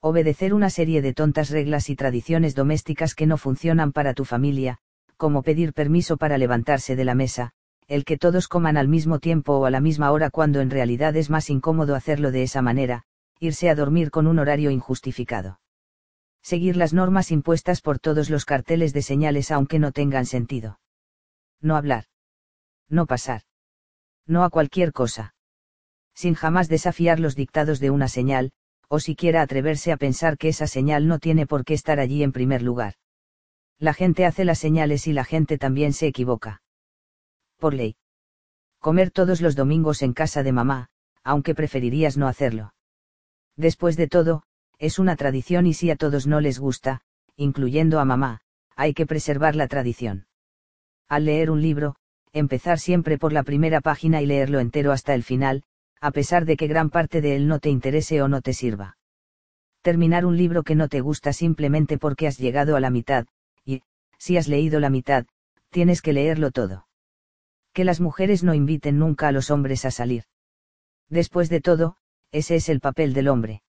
Obedecer 0.00 0.52
una 0.54 0.70
serie 0.70 1.02
de 1.02 1.14
tontas 1.14 1.50
reglas 1.50 1.88
y 1.88 1.96
tradiciones 1.96 2.54
domésticas 2.54 3.14
que 3.14 3.26
no 3.26 3.38
funcionan 3.38 3.92
para 3.92 4.14
tu 4.14 4.24
familia, 4.24 4.78
como 5.16 5.42
pedir 5.42 5.72
permiso 5.72 6.16
para 6.16 6.38
levantarse 6.38 6.96
de 6.96 7.04
la 7.04 7.14
mesa, 7.14 7.52
el 7.86 8.04
que 8.04 8.18
todos 8.18 8.48
coman 8.48 8.76
al 8.76 8.88
mismo 8.88 9.18
tiempo 9.18 9.58
o 9.58 9.64
a 9.64 9.70
la 9.70 9.80
misma 9.80 10.10
hora 10.10 10.30
cuando 10.30 10.60
en 10.60 10.70
realidad 10.70 11.16
es 11.16 11.30
más 11.30 11.50
incómodo 11.50 11.94
hacerlo 11.94 12.30
de 12.30 12.42
esa 12.42 12.62
manera, 12.62 13.04
irse 13.40 13.68
a 13.68 13.74
dormir 13.74 14.10
con 14.10 14.26
un 14.26 14.38
horario 14.38 14.70
injustificado. 14.70 15.60
Seguir 16.44 16.76
las 16.76 16.92
normas 16.92 17.30
impuestas 17.30 17.80
por 17.80 17.98
todos 17.98 18.28
los 18.28 18.44
carteles 18.44 18.92
de 18.92 19.00
señales 19.00 19.50
aunque 19.50 19.78
no 19.78 19.92
tengan 19.92 20.26
sentido. 20.26 20.78
No 21.62 21.74
hablar. 21.74 22.04
No 22.90 23.06
pasar. 23.06 23.42
No 24.26 24.44
a 24.44 24.50
cualquier 24.50 24.92
cosa. 24.92 25.34
Sin 26.14 26.34
jamás 26.34 26.68
desafiar 26.68 27.18
los 27.18 27.34
dictados 27.34 27.80
de 27.80 27.88
una 27.88 28.08
señal, 28.08 28.52
o 28.88 29.00
siquiera 29.00 29.40
atreverse 29.40 29.90
a 29.90 29.96
pensar 29.96 30.36
que 30.36 30.48
esa 30.48 30.66
señal 30.66 31.08
no 31.08 31.18
tiene 31.18 31.46
por 31.46 31.64
qué 31.64 31.72
estar 31.72 31.98
allí 31.98 32.22
en 32.22 32.32
primer 32.32 32.60
lugar. 32.60 32.96
La 33.78 33.94
gente 33.94 34.26
hace 34.26 34.44
las 34.44 34.58
señales 34.58 35.06
y 35.06 35.14
la 35.14 35.24
gente 35.24 35.56
también 35.56 35.94
se 35.94 36.06
equivoca. 36.06 36.62
Por 37.56 37.72
ley. 37.72 37.96
Comer 38.80 39.10
todos 39.10 39.40
los 39.40 39.56
domingos 39.56 40.02
en 40.02 40.12
casa 40.12 40.42
de 40.42 40.52
mamá, 40.52 40.90
aunque 41.22 41.54
preferirías 41.54 42.18
no 42.18 42.28
hacerlo. 42.28 42.74
Después 43.56 43.96
de 43.96 44.08
todo, 44.08 44.44
es 44.84 44.98
una 44.98 45.16
tradición 45.16 45.66
y 45.66 45.72
si 45.72 45.90
a 45.90 45.96
todos 45.96 46.26
no 46.26 46.42
les 46.42 46.58
gusta, 46.58 47.00
incluyendo 47.36 48.00
a 48.00 48.04
mamá, 48.04 48.42
hay 48.76 48.92
que 48.92 49.06
preservar 49.06 49.56
la 49.56 49.66
tradición. 49.66 50.26
Al 51.08 51.24
leer 51.24 51.50
un 51.50 51.62
libro, 51.62 51.96
empezar 52.34 52.78
siempre 52.78 53.16
por 53.16 53.32
la 53.32 53.44
primera 53.44 53.80
página 53.80 54.20
y 54.20 54.26
leerlo 54.26 54.60
entero 54.60 54.92
hasta 54.92 55.14
el 55.14 55.22
final, 55.22 55.62
a 56.02 56.10
pesar 56.10 56.44
de 56.44 56.58
que 56.58 56.66
gran 56.66 56.90
parte 56.90 57.22
de 57.22 57.34
él 57.34 57.48
no 57.48 57.60
te 57.60 57.70
interese 57.70 58.20
o 58.20 58.28
no 58.28 58.42
te 58.42 58.52
sirva. 58.52 58.98
Terminar 59.80 60.26
un 60.26 60.36
libro 60.36 60.62
que 60.62 60.74
no 60.74 60.88
te 60.88 61.00
gusta 61.00 61.32
simplemente 61.32 61.96
porque 61.96 62.26
has 62.26 62.36
llegado 62.36 62.76
a 62.76 62.80
la 62.80 62.90
mitad, 62.90 63.26
y, 63.64 63.80
si 64.18 64.36
has 64.36 64.48
leído 64.48 64.80
la 64.80 64.90
mitad, 64.90 65.24
tienes 65.70 66.02
que 66.02 66.12
leerlo 66.12 66.50
todo. 66.50 66.86
Que 67.72 67.84
las 67.84 68.02
mujeres 68.02 68.44
no 68.44 68.52
inviten 68.52 68.98
nunca 68.98 69.28
a 69.28 69.32
los 69.32 69.50
hombres 69.50 69.86
a 69.86 69.90
salir. 69.90 70.24
Después 71.08 71.48
de 71.48 71.62
todo, 71.62 71.96
ese 72.32 72.56
es 72.56 72.68
el 72.68 72.80
papel 72.80 73.14
del 73.14 73.28
hombre. 73.28 73.63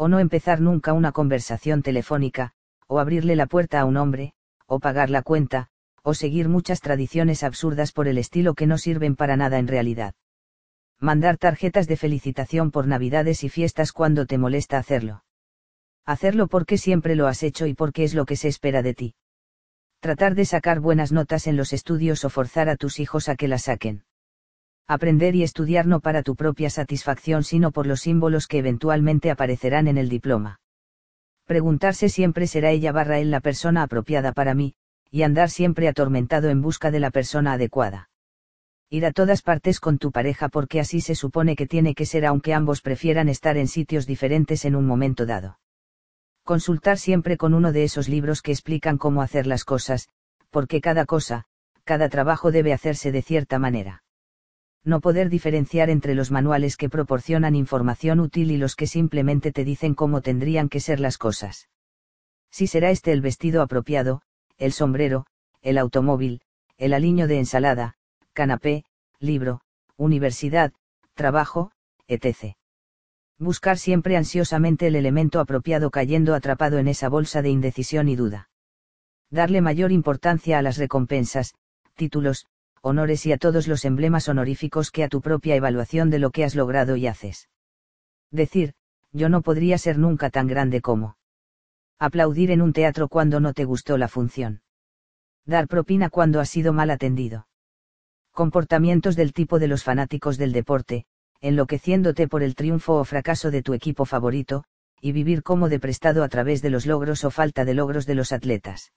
O 0.00 0.06
no 0.06 0.20
empezar 0.20 0.60
nunca 0.60 0.92
una 0.92 1.10
conversación 1.10 1.82
telefónica, 1.82 2.52
o 2.86 3.00
abrirle 3.00 3.34
la 3.34 3.46
puerta 3.46 3.80
a 3.80 3.84
un 3.84 3.96
hombre, 3.96 4.32
o 4.66 4.78
pagar 4.78 5.10
la 5.10 5.22
cuenta, 5.22 5.70
o 6.04 6.14
seguir 6.14 6.48
muchas 6.48 6.80
tradiciones 6.80 7.42
absurdas 7.42 7.90
por 7.90 8.06
el 8.06 8.16
estilo 8.16 8.54
que 8.54 8.68
no 8.68 8.78
sirven 8.78 9.16
para 9.16 9.36
nada 9.36 9.58
en 9.58 9.66
realidad. 9.66 10.14
Mandar 11.00 11.36
tarjetas 11.36 11.88
de 11.88 11.96
felicitación 11.96 12.70
por 12.70 12.86
navidades 12.86 13.42
y 13.42 13.48
fiestas 13.48 13.90
cuando 13.90 14.24
te 14.24 14.38
molesta 14.38 14.78
hacerlo. 14.78 15.24
Hacerlo 16.06 16.46
porque 16.46 16.78
siempre 16.78 17.16
lo 17.16 17.26
has 17.26 17.42
hecho 17.42 17.66
y 17.66 17.74
porque 17.74 18.04
es 18.04 18.14
lo 18.14 18.24
que 18.24 18.36
se 18.36 18.46
espera 18.46 18.82
de 18.82 18.94
ti. 18.94 19.14
Tratar 19.98 20.36
de 20.36 20.44
sacar 20.44 20.78
buenas 20.78 21.10
notas 21.10 21.48
en 21.48 21.56
los 21.56 21.72
estudios 21.72 22.24
o 22.24 22.30
forzar 22.30 22.68
a 22.68 22.76
tus 22.76 23.00
hijos 23.00 23.28
a 23.28 23.34
que 23.34 23.48
las 23.48 23.64
saquen 23.64 24.04
aprender 24.88 25.36
y 25.36 25.42
estudiar 25.42 25.86
no 25.86 26.00
para 26.00 26.22
tu 26.22 26.34
propia 26.34 26.70
satisfacción 26.70 27.44
sino 27.44 27.72
por 27.72 27.86
los 27.86 28.00
símbolos 28.00 28.46
que 28.46 28.56
eventualmente 28.56 29.30
aparecerán 29.30 29.86
en 29.86 29.98
el 29.98 30.08
diploma. 30.08 30.60
Preguntarse 31.44 32.08
siempre 32.08 32.46
será 32.46 32.70
ella 32.70 32.90
barra 32.90 33.18
él 33.18 33.30
la 33.30 33.40
persona 33.40 33.82
apropiada 33.82 34.32
para 34.32 34.54
mí, 34.54 34.74
y 35.10 35.22
andar 35.22 35.50
siempre 35.50 35.88
atormentado 35.88 36.48
en 36.48 36.62
busca 36.62 36.90
de 36.90 37.00
la 37.00 37.10
persona 37.10 37.52
adecuada. 37.52 38.08
Ir 38.88 39.04
a 39.04 39.12
todas 39.12 39.42
partes 39.42 39.78
con 39.78 39.98
tu 39.98 40.10
pareja 40.10 40.48
porque 40.48 40.80
así 40.80 41.02
se 41.02 41.14
supone 41.14 41.54
que 41.54 41.66
tiene 41.66 41.94
que 41.94 42.06
ser 42.06 42.24
aunque 42.24 42.54
ambos 42.54 42.80
prefieran 42.80 43.28
estar 43.28 43.58
en 43.58 43.68
sitios 43.68 44.06
diferentes 44.06 44.64
en 44.64 44.74
un 44.74 44.86
momento 44.86 45.26
dado. 45.26 45.58
Consultar 46.44 46.96
siempre 46.96 47.36
con 47.36 47.52
uno 47.52 47.72
de 47.72 47.84
esos 47.84 48.08
libros 48.08 48.40
que 48.40 48.52
explican 48.52 48.96
cómo 48.96 49.20
hacer 49.20 49.46
las 49.46 49.64
cosas, 49.64 50.08
porque 50.48 50.80
cada 50.80 51.04
cosa, 51.04 51.44
cada 51.84 52.08
trabajo 52.08 52.50
debe 52.50 52.72
hacerse 52.72 53.12
de 53.12 53.20
cierta 53.20 53.58
manera 53.58 54.02
no 54.84 55.00
poder 55.00 55.28
diferenciar 55.28 55.90
entre 55.90 56.14
los 56.14 56.30
manuales 56.30 56.76
que 56.76 56.88
proporcionan 56.88 57.54
información 57.54 58.20
útil 58.20 58.50
y 58.50 58.56
los 58.56 58.76
que 58.76 58.86
simplemente 58.86 59.52
te 59.52 59.64
dicen 59.64 59.94
cómo 59.94 60.22
tendrían 60.22 60.68
que 60.68 60.80
ser 60.80 61.00
las 61.00 61.18
cosas. 61.18 61.68
Si 62.50 62.66
será 62.66 62.90
este 62.90 63.12
el 63.12 63.20
vestido 63.20 63.62
apropiado, 63.62 64.22
el 64.56 64.72
sombrero, 64.72 65.26
el 65.62 65.78
automóvil, 65.78 66.40
el 66.76 66.94
aliño 66.94 67.26
de 67.26 67.38
ensalada, 67.38 67.96
canapé, 68.32 68.84
libro, 69.18 69.60
universidad, 69.96 70.72
trabajo, 71.14 71.72
etc. 72.06 72.54
Buscar 73.38 73.78
siempre 73.78 74.16
ansiosamente 74.16 74.86
el 74.86 74.96
elemento 74.96 75.40
apropiado 75.40 75.90
cayendo 75.90 76.34
atrapado 76.34 76.78
en 76.78 76.88
esa 76.88 77.08
bolsa 77.08 77.42
de 77.42 77.50
indecisión 77.50 78.08
y 78.08 78.16
duda. 78.16 78.48
Darle 79.30 79.60
mayor 79.60 79.92
importancia 79.92 80.58
a 80.58 80.62
las 80.62 80.78
recompensas, 80.78 81.54
títulos, 81.94 82.46
honores 82.82 83.26
y 83.26 83.32
a 83.32 83.38
todos 83.38 83.68
los 83.68 83.84
emblemas 83.84 84.28
honoríficos 84.28 84.90
que 84.90 85.04
a 85.04 85.08
tu 85.08 85.20
propia 85.20 85.56
evaluación 85.56 86.10
de 86.10 86.18
lo 86.18 86.30
que 86.30 86.44
has 86.44 86.54
logrado 86.54 86.96
y 86.96 87.06
haces. 87.06 87.48
Decir, 88.30 88.74
yo 89.12 89.28
no 89.28 89.42
podría 89.42 89.78
ser 89.78 89.98
nunca 89.98 90.30
tan 90.30 90.46
grande 90.46 90.80
como. 90.80 91.16
Aplaudir 91.98 92.50
en 92.50 92.62
un 92.62 92.72
teatro 92.72 93.08
cuando 93.08 93.40
no 93.40 93.52
te 93.54 93.64
gustó 93.64 93.98
la 93.98 94.08
función. 94.08 94.62
Dar 95.44 95.66
propina 95.66 96.10
cuando 96.10 96.40
has 96.40 96.50
sido 96.50 96.72
mal 96.72 96.90
atendido. 96.90 97.48
Comportamientos 98.32 99.16
del 99.16 99.32
tipo 99.32 99.58
de 99.58 99.68
los 99.68 99.82
fanáticos 99.82 100.36
del 100.38 100.52
deporte, 100.52 101.06
enloqueciéndote 101.40 102.28
por 102.28 102.42
el 102.42 102.54
triunfo 102.54 102.94
o 102.94 103.04
fracaso 103.04 103.50
de 103.50 103.62
tu 103.62 103.74
equipo 103.74 104.04
favorito, 104.04 104.64
y 105.00 105.12
vivir 105.12 105.42
como 105.42 105.68
de 105.68 105.80
prestado 105.80 106.22
a 106.22 106.28
través 106.28 106.62
de 106.62 106.70
los 106.70 106.86
logros 106.86 107.24
o 107.24 107.30
falta 107.30 107.64
de 107.64 107.74
logros 107.74 108.06
de 108.06 108.14
los 108.14 108.32
atletas 108.32 108.92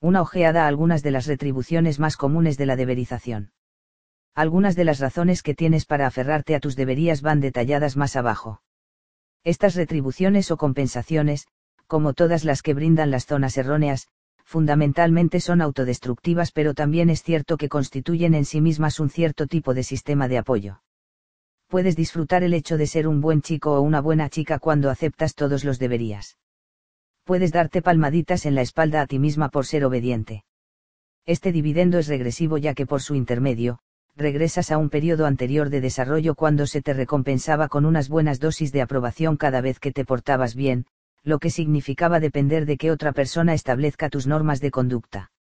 una 0.00 0.20
ojeada 0.22 0.64
a 0.64 0.68
algunas 0.68 1.02
de 1.02 1.10
las 1.10 1.26
retribuciones 1.26 1.98
más 1.98 2.16
comunes 2.16 2.58
de 2.58 2.66
la 2.66 2.76
deberización. 2.76 3.52
Algunas 4.34 4.76
de 4.76 4.84
las 4.84 4.98
razones 4.98 5.42
que 5.42 5.54
tienes 5.54 5.86
para 5.86 6.06
aferrarte 6.06 6.54
a 6.54 6.60
tus 6.60 6.76
deberías 6.76 7.22
van 7.22 7.40
detalladas 7.40 7.96
más 7.96 8.16
abajo. 8.16 8.62
Estas 9.44 9.74
retribuciones 9.74 10.50
o 10.50 10.56
compensaciones, 10.56 11.46
como 11.86 12.14
todas 12.14 12.44
las 12.44 12.62
que 12.62 12.74
brindan 12.74 13.10
las 13.10 13.26
zonas 13.26 13.56
erróneas, 13.56 14.08
fundamentalmente 14.44 15.40
son 15.40 15.60
autodestructivas 15.60 16.52
pero 16.52 16.74
también 16.74 17.10
es 17.10 17.22
cierto 17.22 17.56
que 17.56 17.68
constituyen 17.68 18.34
en 18.34 18.44
sí 18.44 18.60
mismas 18.60 19.00
un 19.00 19.10
cierto 19.10 19.46
tipo 19.46 19.74
de 19.74 19.82
sistema 19.82 20.28
de 20.28 20.38
apoyo. 20.38 20.82
Puedes 21.68 21.96
disfrutar 21.96 22.42
el 22.42 22.54
hecho 22.54 22.76
de 22.76 22.86
ser 22.86 23.08
un 23.08 23.20
buen 23.20 23.42
chico 23.42 23.72
o 23.72 23.80
una 23.80 24.00
buena 24.00 24.28
chica 24.28 24.58
cuando 24.58 24.90
aceptas 24.90 25.34
todos 25.34 25.64
los 25.64 25.78
deberías 25.78 26.36
puedes 27.24 27.52
darte 27.52 27.80
palmaditas 27.80 28.44
en 28.44 28.54
la 28.54 28.60
espalda 28.60 29.00
a 29.00 29.06
ti 29.06 29.18
misma 29.18 29.48
por 29.48 29.64
ser 29.64 29.84
obediente. 29.84 30.44
Este 31.26 31.52
dividendo 31.52 31.98
es 31.98 32.06
regresivo 32.06 32.58
ya 32.58 32.74
que 32.74 32.86
por 32.86 33.00
su 33.00 33.14
intermedio, 33.14 33.78
regresas 34.14 34.70
a 34.70 34.76
un 34.76 34.90
periodo 34.90 35.24
anterior 35.24 35.70
de 35.70 35.80
desarrollo 35.80 36.34
cuando 36.34 36.66
se 36.66 36.82
te 36.82 36.92
recompensaba 36.92 37.68
con 37.68 37.86
unas 37.86 38.10
buenas 38.10 38.40
dosis 38.40 38.72
de 38.72 38.82
aprobación 38.82 39.38
cada 39.38 39.62
vez 39.62 39.80
que 39.80 39.90
te 39.90 40.04
portabas 40.04 40.54
bien, 40.54 40.84
lo 41.22 41.38
que 41.38 41.48
significaba 41.48 42.20
depender 42.20 42.66
de 42.66 42.76
que 42.76 42.90
otra 42.90 43.12
persona 43.12 43.54
establezca 43.54 44.10
tus 44.10 44.26
normas 44.26 44.60
de 44.60 44.70
conducta. 44.70 45.32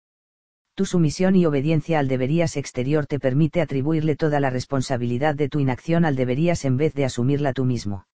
Tu 0.76 0.86
sumisión 0.86 1.34
y 1.34 1.44
obediencia 1.46 1.98
al 1.98 2.06
deberías 2.06 2.56
exterior 2.56 3.06
te 3.06 3.18
permite 3.18 3.60
atribuirle 3.60 4.14
toda 4.14 4.38
la 4.38 4.50
responsabilidad 4.50 5.34
de 5.34 5.48
tu 5.48 5.58
inacción 5.58 6.04
al 6.04 6.14
deberías 6.14 6.64
en 6.64 6.76
vez 6.76 6.94
de 6.94 7.04
asumirla 7.04 7.52
tú 7.52 7.64
mismo 7.64 8.06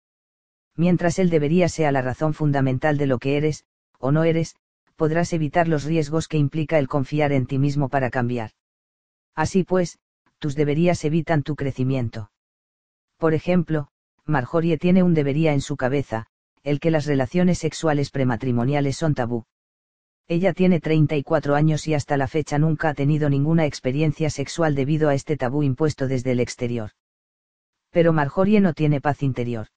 mientras 0.78 1.18
él 1.18 1.28
debería 1.28 1.68
sea 1.68 1.92
la 1.92 2.00
razón 2.00 2.32
fundamental 2.32 2.96
de 2.96 3.06
lo 3.06 3.18
que 3.18 3.36
eres, 3.36 3.64
o 3.98 4.12
no 4.12 4.22
eres, 4.22 4.54
podrás 4.94 5.32
evitar 5.32 5.66
los 5.66 5.84
riesgos 5.84 6.28
que 6.28 6.38
implica 6.38 6.78
el 6.78 6.86
confiar 6.88 7.32
en 7.32 7.46
ti 7.46 7.58
mismo 7.58 7.88
para 7.88 8.10
cambiar. 8.10 8.52
Así 9.34 9.64
pues, 9.64 9.98
tus 10.38 10.54
deberías 10.54 11.04
evitan 11.04 11.42
tu 11.42 11.56
crecimiento. 11.56 12.30
Por 13.16 13.34
ejemplo, 13.34 13.88
Marjorie 14.24 14.78
tiene 14.78 15.02
un 15.02 15.14
debería 15.14 15.52
en 15.52 15.60
su 15.60 15.76
cabeza, 15.76 16.26
el 16.62 16.78
que 16.78 16.92
las 16.92 17.06
relaciones 17.06 17.58
sexuales 17.58 18.10
prematrimoniales 18.10 18.96
son 18.96 19.14
tabú. 19.14 19.46
Ella 20.28 20.52
tiene 20.52 20.78
34 20.78 21.56
años 21.56 21.88
y 21.88 21.94
hasta 21.94 22.16
la 22.16 22.28
fecha 22.28 22.58
nunca 22.58 22.90
ha 22.90 22.94
tenido 22.94 23.28
ninguna 23.30 23.66
experiencia 23.66 24.30
sexual 24.30 24.76
debido 24.76 25.08
a 25.08 25.14
este 25.14 25.36
tabú 25.36 25.64
impuesto 25.64 26.06
desde 26.06 26.32
el 26.32 26.40
exterior. 26.40 26.90
Pero 27.90 28.12
Marjorie 28.12 28.60
no 28.60 28.74
tiene 28.74 29.00
paz 29.00 29.22
interior 29.22 29.68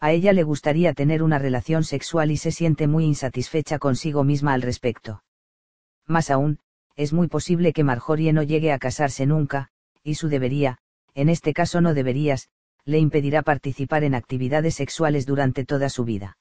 a 0.00 0.12
ella 0.12 0.32
le 0.32 0.42
gustaría 0.42 0.92
tener 0.92 1.22
una 1.22 1.38
relación 1.38 1.84
sexual 1.84 2.30
y 2.30 2.36
se 2.36 2.52
siente 2.52 2.86
muy 2.86 3.04
insatisfecha 3.04 3.78
consigo 3.78 4.24
misma 4.24 4.52
al 4.52 4.62
respecto. 4.62 5.22
Más 6.06 6.30
aún, 6.30 6.58
es 6.96 7.12
muy 7.12 7.28
posible 7.28 7.72
que 7.72 7.84
Marjorie 7.84 8.32
no 8.32 8.42
llegue 8.42 8.72
a 8.72 8.78
casarse 8.78 9.26
nunca, 9.26 9.70
y 10.02 10.14
su 10.14 10.28
debería, 10.28 10.78
en 11.14 11.28
este 11.28 11.52
caso 11.52 11.80
no 11.80 11.94
deberías, 11.94 12.48
le 12.84 12.98
impedirá 12.98 13.42
participar 13.42 14.04
en 14.04 14.14
actividades 14.14 14.74
sexuales 14.74 15.26
durante 15.26 15.64
toda 15.64 15.88
su 15.88 16.04
vida. 16.04 16.38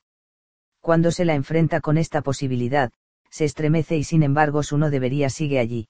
Cuando 0.79 1.11
se 1.11 1.25
la 1.25 1.33
enfrenta 1.33 1.81
con 1.81 1.97
esta 1.97 2.21
posibilidad, 2.21 2.91
se 3.29 3.45
estremece 3.45 3.97
y 3.97 4.03
sin 4.03 4.21
embargo 4.21 4.63
su 4.63 4.77
no 4.77 4.89
debería 4.89 5.29
sigue 5.29 5.59
allí. 5.59 5.88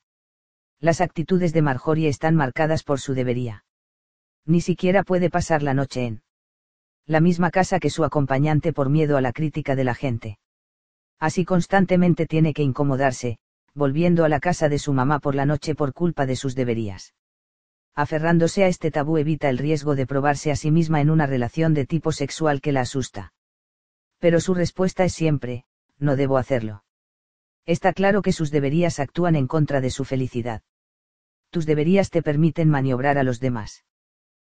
Las 0.80 1.02
actitudes 1.02 1.52
de 1.52 1.62
Marjorie 1.62 2.08
están 2.08 2.36
marcadas 2.36 2.84
por 2.84 3.00
su 3.00 3.14
debería. 3.14 3.66
Ni 4.46 4.62
siquiera 4.62 5.04
puede 5.04 5.30
pasar 5.30 5.62
la 5.64 5.74
noche 5.74 6.06
en 6.06 6.22
la 7.08 7.20
misma 7.20 7.52
casa 7.52 7.80
que 7.80 7.90
su 7.90 8.04
acompañante 8.04 8.74
por 8.74 8.90
miedo 8.90 9.18
a 9.18 9.22
la 9.22 9.32
crítica 9.32 9.76
de 9.76 9.84
la 9.84 9.94
gente. 9.94 10.40
Así 11.20 11.46
constantemente 11.46 12.26
tiene 12.26 12.54
que 12.54 12.64
incomodarse, 12.64 13.38
volviendo 13.74 14.26
a 14.26 14.30
la 14.30 14.40
casa 14.40 14.70
de 14.70 14.80
su 14.80 14.94
mamá 14.94 15.20
por 15.20 15.36
la 15.36 15.46
noche 15.46 15.76
por 15.76 15.94
culpa 15.94 16.26
de 16.26 16.36
sus 16.36 16.56
deberías. 16.56 17.14
Aferrándose 17.94 18.64
a 18.64 18.68
este 18.68 18.92
tabú 18.92 19.18
evita 19.18 19.50
el 19.50 19.58
riesgo 19.58 19.96
de 19.96 20.08
probarse 20.08 20.52
a 20.52 20.56
sí 20.56 20.72
misma 20.72 21.00
en 21.00 21.10
una 21.10 21.28
relación 21.28 21.74
de 21.74 21.86
tipo 21.86 22.12
sexual 22.12 22.60
que 22.60 22.72
la 22.72 22.82
asusta. 22.82 23.34
Pero 24.20 24.40
su 24.40 24.54
respuesta 24.54 25.06
es 25.06 25.14
siempre, 25.14 25.66
no 26.00 26.16
debo 26.16 26.38
hacerlo. 26.38 26.84
Está 27.66 27.94
claro 27.94 28.22
que 28.22 28.32
sus 28.32 28.52
deberías 28.52 29.00
actúan 29.00 29.36
en 29.36 29.48
contra 29.48 29.80
de 29.80 29.90
su 29.92 30.06
felicidad. 30.06 30.62
Tus 31.50 31.66
deberías 31.66 32.10
te 32.10 32.22
permiten 32.22 32.70
maniobrar 32.70 33.18
a 33.18 33.24
los 33.24 33.40
demás. 33.40 33.86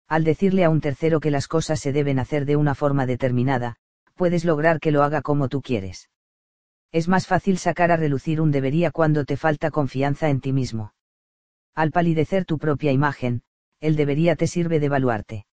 Al 0.08 0.24
decirle 0.24 0.64
a 0.64 0.70
un 0.70 0.80
tercero 0.80 1.20
que 1.20 1.30
las 1.30 1.48
cosas 1.48 1.80
se 1.80 1.92
deben 1.92 2.18
hacer 2.18 2.46
de 2.46 2.56
una 2.56 2.74
forma 2.74 3.06
determinada, 3.06 3.76
puedes 4.14 4.44
lograr 4.44 4.80
que 4.80 4.90
lo 4.90 5.02
haga 5.02 5.22
como 5.22 5.48
tú 5.48 5.62
quieres. 5.62 6.10
Es 6.90 7.08
más 7.08 7.26
fácil 7.26 7.58
sacar 7.58 7.92
a 7.92 7.96
relucir 7.96 8.40
un 8.40 8.50
debería 8.50 8.90
cuando 8.90 9.24
te 9.24 9.36
falta 9.36 9.70
confianza 9.70 10.30
en 10.30 10.40
ti 10.40 10.52
mismo. 10.52 10.94
Al 11.74 11.90
palidecer 11.90 12.44
tu 12.44 12.58
propia 12.58 12.92
imagen, 12.92 13.42
el 13.80 13.94
debería 13.94 14.34
te 14.34 14.46
sirve 14.46 14.80
de 14.80 14.86
evaluarte 14.86 15.44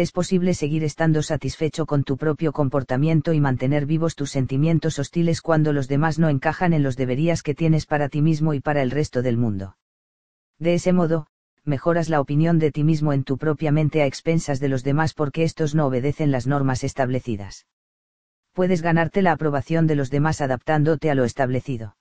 es 0.00 0.12
posible 0.12 0.54
seguir 0.54 0.84
estando 0.84 1.22
satisfecho 1.22 1.86
con 1.86 2.04
tu 2.04 2.16
propio 2.16 2.52
comportamiento 2.52 3.32
y 3.32 3.40
mantener 3.40 3.86
vivos 3.86 4.14
tus 4.14 4.30
sentimientos 4.30 4.98
hostiles 4.98 5.40
cuando 5.40 5.72
los 5.72 5.88
demás 5.88 6.18
no 6.18 6.28
encajan 6.28 6.72
en 6.72 6.82
los 6.82 6.96
deberías 6.96 7.42
que 7.42 7.54
tienes 7.54 7.86
para 7.86 8.08
ti 8.08 8.22
mismo 8.22 8.54
y 8.54 8.60
para 8.60 8.82
el 8.82 8.90
resto 8.90 9.22
del 9.22 9.36
mundo. 9.36 9.76
De 10.58 10.74
ese 10.74 10.92
modo, 10.92 11.26
mejoras 11.68 12.08
la 12.08 12.20
opinión 12.20 12.58
de 12.58 12.72
ti 12.72 12.82
mismo 12.82 13.12
en 13.12 13.22
tu 13.22 13.38
propia 13.38 13.70
mente 13.70 14.02
a 14.02 14.06
expensas 14.06 14.58
de 14.58 14.68
los 14.68 14.82
demás 14.82 15.14
porque 15.14 15.44
estos 15.44 15.74
no 15.74 15.86
obedecen 15.86 16.32
las 16.32 16.46
normas 16.46 16.82
establecidas. 16.82 17.66
Puedes 18.52 18.82
ganarte 18.82 19.22
la 19.22 19.32
aprobación 19.32 19.86
de 19.86 19.94
los 19.94 20.10
demás 20.10 20.40
adaptándote 20.40 21.10
a 21.10 21.14
lo 21.14 21.24
establecido. 21.24 21.96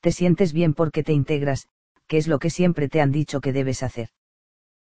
Te 0.00 0.12
sientes 0.12 0.52
bien 0.52 0.72
porque 0.72 1.02
te 1.02 1.12
integras, 1.12 1.68
que 2.06 2.16
es 2.16 2.28
lo 2.28 2.38
que 2.38 2.48
siempre 2.48 2.88
te 2.88 3.00
han 3.02 3.12
dicho 3.12 3.40
que 3.40 3.52
debes 3.52 3.82
hacer 3.82 4.08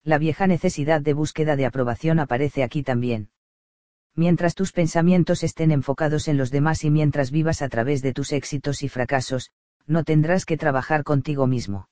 la 0.06 0.18
vieja 0.18 0.46
necesidad 0.46 1.00
de 1.00 1.14
búsqueda 1.14 1.56
de 1.56 1.66
aprobación 1.66 2.20
aparece 2.20 2.62
aquí 2.62 2.84
también. 2.84 3.28
Mientras 4.14 4.54
tus 4.54 4.70
pensamientos 4.70 5.42
estén 5.42 5.72
enfocados 5.72 6.28
en 6.28 6.36
los 6.36 6.52
demás 6.52 6.84
y 6.84 6.90
mientras 6.90 7.32
vivas 7.32 7.60
a 7.60 7.68
través 7.68 8.02
de 8.02 8.12
tus 8.12 8.30
éxitos 8.30 8.84
y 8.84 8.88
fracasos, 8.88 9.50
no 9.88 10.04
tendrás 10.04 10.44
que 10.44 10.56
trabajar 10.56 11.02
contigo 11.02 11.48
mismo. 11.48 11.88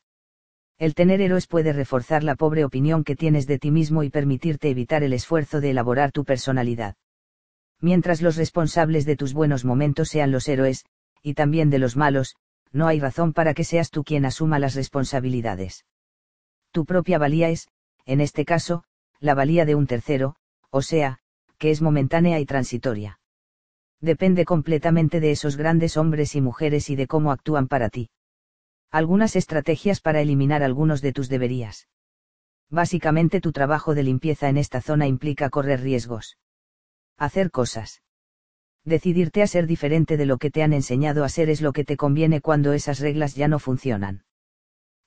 El 0.78 0.94
tener 0.94 1.20
héroes 1.20 1.46
puede 1.46 1.72
reforzar 1.72 2.24
la 2.24 2.34
pobre 2.34 2.64
opinión 2.64 3.04
que 3.04 3.14
tienes 3.14 3.46
de 3.46 3.58
ti 3.58 3.70
mismo 3.70 4.02
y 4.02 4.10
permitirte 4.10 4.70
evitar 4.70 5.02
el 5.04 5.12
esfuerzo 5.12 5.60
de 5.60 5.70
elaborar 5.70 6.10
tu 6.10 6.24
personalidad. 6.24 6.96
Mientras 7.80 8.22
los 8.22 8.36
responsables 8.36 9.04
de 9.04 9.16
tus 9.16 9.34
buenos 9.34 9.64
momentos 9.64 10.08
sean 10.08 10.32
los 10.32 10.48
héroes, 10.48 10.84
y 11.22 11.34
también 11.34 11.70
de 11.70 11.78
los 11.78 11.96
malos, 11.96 12.34
no 12.72 12.88
hay 12.88 12.98
razón 12.98 13.32
para 13.32 13.54
que 13.54 13.62
seas 13.62 13.90
tú 13.90 14.02
quien 14.02 14.24
asuma 14.24 14.58
las 14.58 14.74
responsabilidades. 14.74 15.84
Tu 16.72 16.84
propia 16.84 17.18
valía 17.18 17.50
es, 17.50 17.68
en 18.04 18.20
este 18.20 18.44
caso, 18.44 18.84
la 19.20 19.34
valía 19.34 19.64
de 19.64 19.76
un 19.76 19.86
tercero, 19.86 20.36
o 20.70 20.82
sea, 20.82 21.20
que 21.58 21.70
es 21.70 21.80
momentánea 21.80 22.40
y 22.40 22.46
transitoria. 22.46 23.20
Depende 24.00 24.44
completamente 24.44 25.20
de 25.20 25.30
esos 25.30 25.56
grandes 25.56 25.96
hombres 25.96 26.34
y 26.34 26.40
mujeres 26.40 26.90
y 26.90 26.96
de 26.96 27.06
cómo 27.06 27.30
actúan 27.30 27.68
para 27.68 27.90
ti. 27.90 28.10
Algunas 28.94 29.34
estrategias 29.34 30.00
para 30.00 30.20
eliminar 30.20 30.62
algunos 30.62 31.02
de 31.02 31.12
tus 31.12 31.28
deberías. 31.28 31.88
Básicamente 32.70 33.40
tu 33.40 33.50
trabajo 33.50 33.92
de 33.92 34.04
limpieza 34.04 34.48
en 34.48 34.56
esta 34.56 34.80
zona 34.80 35.08
implica 35.08 35.50
correr 35.50 35.80
riesgos. 35.80 36.38
Hacer 37.18 37.50
cosas. 37.50 38.02
Decidirte 38.84 39.42
a 39.42 39.48
ser 39.48 39.66
diferente 39.66 40.16
de 40.16 40.26
lo 40.26 40.38
que 40.38 40.52
te 40.52 40.62
han 40.62 40.72
enseñado 40.72 41.24
a 41.24 41.28
ser 41.28 41.50
es 41.50 41.60
lo 41.60 41.72
que 41.72 41.82
te 41.82 41.96
conviene 41.96 42.40
cuando 42.40 42.72
esas 42.72 43.00
reglas 43.00 43.34
ya 43.34 43.48
no 43.48 43.58
funcionan. 43.58 44.26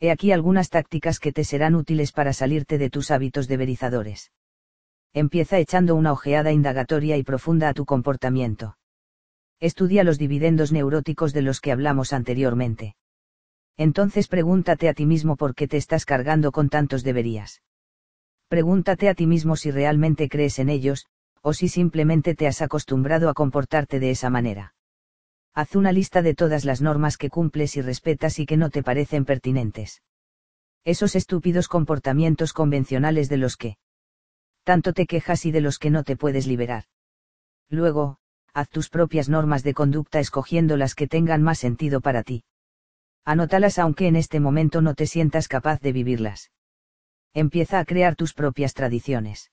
He 0.02 0.12
aquí 0.12 0.34
algunas 0.34 0.70
tácticas 0.70 1.22
que 1.22 1.32
te 1.32 1.46
serán 1.46 1.74
útiles 1.74 2.12
para 2.12 2.34
salirte 2.34 2.78
de 2.78 2.90
tus 2.90 3.10
hábitos 3.10 3.48
deberizadores. 3.48 4.34
Empieza 5.14 5.60
echando 5.60 5.96
una 5.96 6.12
ojeada 6.12 6.52
indagatoria 6.52 7.16
y 7.16 7.24
profunda 7.24 7.70
a 7.70 7.74
tu 7.74 7.86
comportamiento. 7.86 8.78
Estudia 9.62 10.04
los 10.04 10.18
dividendos 10.18 10.74
neuróticos 10.74 11.32
de 11.32 11.44
los 11.44 11.62
que 11.62 11.72
hablamos 11.72 12.12
anteriormente. 12.12 12.98
Entonces 13.78 14.28
pregúntate 14.28 14.90
a 14.90 14.94
ti 14.94 15.06
mismo 15.06 15.36
por 15.36 15.54
qué 15.54 15.68
te 15.68 15.78
estás 15.78 16.06
cargando 16.06 16.52
con 16.52 16.70
tantos 16.70 17.04
deberías. 17.04 17.62
Pregúntate 18.50 19.08
a 19.08 19.14
ti 19.14 19.28
mismo 19.28 19.56
si 19.56 19.72
realmente 19.72 20.30
crees 20.30 20.58
en 20.60 20.70
ellos, 20.70 21.06
o 21.42 21.54
si 21.54 21.70
simplemente 21.70 22.34
te 22.34 22.48
has 22.48 22.62
acostumbrado 22.62 23.30
a 23.30 23.34
comportarte 23.34 24.00
de 24.00 24.10
esa 24.10 24.30
manera. 24.30 24.74
Haz 25.54 25.76
una 25.76 25.92
lista 25.92 26.22
de 26.22 26.34
todas 26.34 26.66
las 26.66 26.82
normas 26.82 27.18
que 27.18 27.30
cumples 27.30 27.78
y 27.78 27.82
respetas 27.82 28.40
y 28.40 28.46
que 28.46 28.58
no 28.58 28.70
te 28.70 28.84
parecen 28.84 29.26
pertinentes. 29.26 30.02
Esos 30.84 31.16
estúpidos 31.16 31.68
comportamientos 31.68 32.54
convencionales 32.54 33.30
de 33.30 33.38
los 33.38 33.58
que 33.58 33.78
tanto 34.64 34.94
te 34.94 35.06
quejas 35.06 35.46
y 35.46 35.52
de 35.52 35.62
los 35.62 35.80
que 35.80 35.90
no 35.90 36.04
te 36.04 36.16
puedes 36.16 36.48
liberar. 36.48 36.86
Luego, 37.70 38.18
haz 38.54 38.70
tus 38.70 38.90
propias 38.90 39.30
normas 39.30 39.64
de 39.64 39.74
conducta 39.74 40.20
escogiendo 40.20 40.78
las 40.78 40.96
que 40.96 41.08
tengan 41.08 41.42
más 41.42 41.60
sentido 41.60 42.02
para 42.02 42.24
ti. 42.24 42.44
Anótalas 43.30 43.78
aunque 43.78 44.08
en 44.08 44.16
este 44.16 44.40
momento 44.40 44.82
no 44.82 44.94
te 44.94 45.06
sientas 45.06 45.50
capaz 45.50 45.82
de 45.82 45.92
vivirlas. 45.92 46.50
Empieza 47.34 47.78
a 47.80 47.84
crear 47.84 48.16
tus 48.16 48.34
propias 48.34 48.74
tradiciones. 48.74 49.52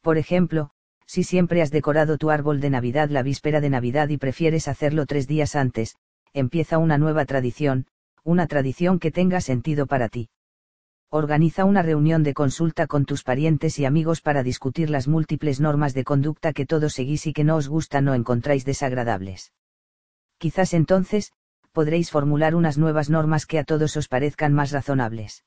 Por 0.00 0.18
ejemplo, 0.18 0.72
si 1.06 1.22
siempre 1.22 1.62
has 1.62 1.70
decorado 1.70 2.18
tu 2.18 2.30
árbol 2.30 2.60
de 2.60 2.68
Navidad 2.68 3.08
la 3.08 3.22
víspera 3.22 3.60
de 3.60 3.70
Navidad 3.70 4.08
y 4.08 4.16
prefieres 4.16 4.66
hacerlo 4.66 5.06
tres 5.06 5.28
días 5.28 5.54
antes, 5.54 5.94
empieza 6.32 6.78
una 6.78 6.98
nueva 6.98 7.26
tradición, 7.26 7.86
una 8.24 8.48
tradición 8.48 8.98
que 8.98 9.12
tenga 9.12 9.40
sentido 9.40 9.86
para 9.86 10.08
ti. 10.08 10.28
Organiza 11.10 11.66
una 11.66 11.82
reunión 11.82 12.24
de 12.24 12.34
consulta 12.34 12.88
con 12.88 13.04
tus 13.04 13.22
parientes 13.22 13.78
y 13.78 13.84
amigos 13.84 14.20
para 14.20 14.42
discutir 14.42 14.90
las 14.90 15.06
múltiples 15.06 15.60
normas 15.60 15.94
de 15.94 16.02
conducta 16.02 16.52
que 16.52 16.66
todos 16.66 16.94
seguís 16.94 17.24
y 17.28 17.34
que 17.34 17.44
no 17.44 17.54
os 17.54 17.68
gustan 17.68 18.08
o 18.08 18.14
encontráis 18.14 18.64
desagradables. 18.64 19.52
Quizás 20.38 20.74
entonces, 20.74 21.32
podréis 21.72 22.10
formular 22.10 22.54
unas 22.54 22.78
nuevas 22.78 23.10
normas 23.10 23.46
que 23.46 23.58
a 23.58 23.64
todos 23.64 23.96
os 23.96 24.08
parezcan 24.08 24.52
más 24.52 24.70
razonables 24.70 25.44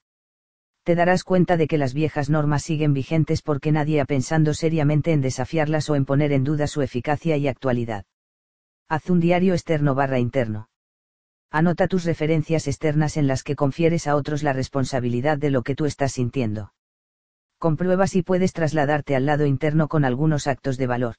te 0.84 0.96
darás 0.96 1.24
cuenta 1.24 1.56
de 1.56 1.68
que 1.68 1.78
las 1.78 1.94
viejas 1.94 2.30
normas 2.30 2.64
siguen 2.64 2.94
vigentes 2.94 3.42
porque 3.42 3.72
nadie 3.72 4.02
ha 4.02 4.06
pensado 4.06 4.54
seriamente 4.54 5.14
en 5.14 5.22
desafiarlas 5.22 5.90
o 5.90 5.96
en 5.96 6.06
poner 6.06 6.34
en 6.34 6.44
duda 6.44 6.68
su 6.68 6.82
eficacia 6.82 7.38
y 7.38 7.48
actualidad. 7.48 8.06
Haz 8.90 9.10
un 9.10 9.22
diario 9.22 9.54
externo 9.54 9.96
barra 9.96 10.20
interno. 10.20 10.70
Anota 11.50 11.88
tus 11.88 12.04
referencias 12.04 12.68
externas 12.68 13.16
en 13.16 13.28
las 13.28 13.44
que 13.44 13.56
confieres 13.56 14.08
a 14.08 14.16
otros 14.16 14.44
la 14.44 14.52
responsabilidad 14.52 15.38
de 15.38 15.52
lo 15.52 15.62
que 15.62 15.76
tú 15.76 15.86
estás 15.86 16.12
sintiendo. 16.12 16.74
Comprueba 17.60 18.08
si 18.08 18.22
puedes 18.22 18.52
trasladarte 18.52 19.16
al 19.16 19.26
lado 19.26 19.46
interno 19.46 19.88
con 19.88 20.04
algunos 20.04 20.48
actos 20.48 20.78
de 20.78 20.88
valor. 20.88 21.16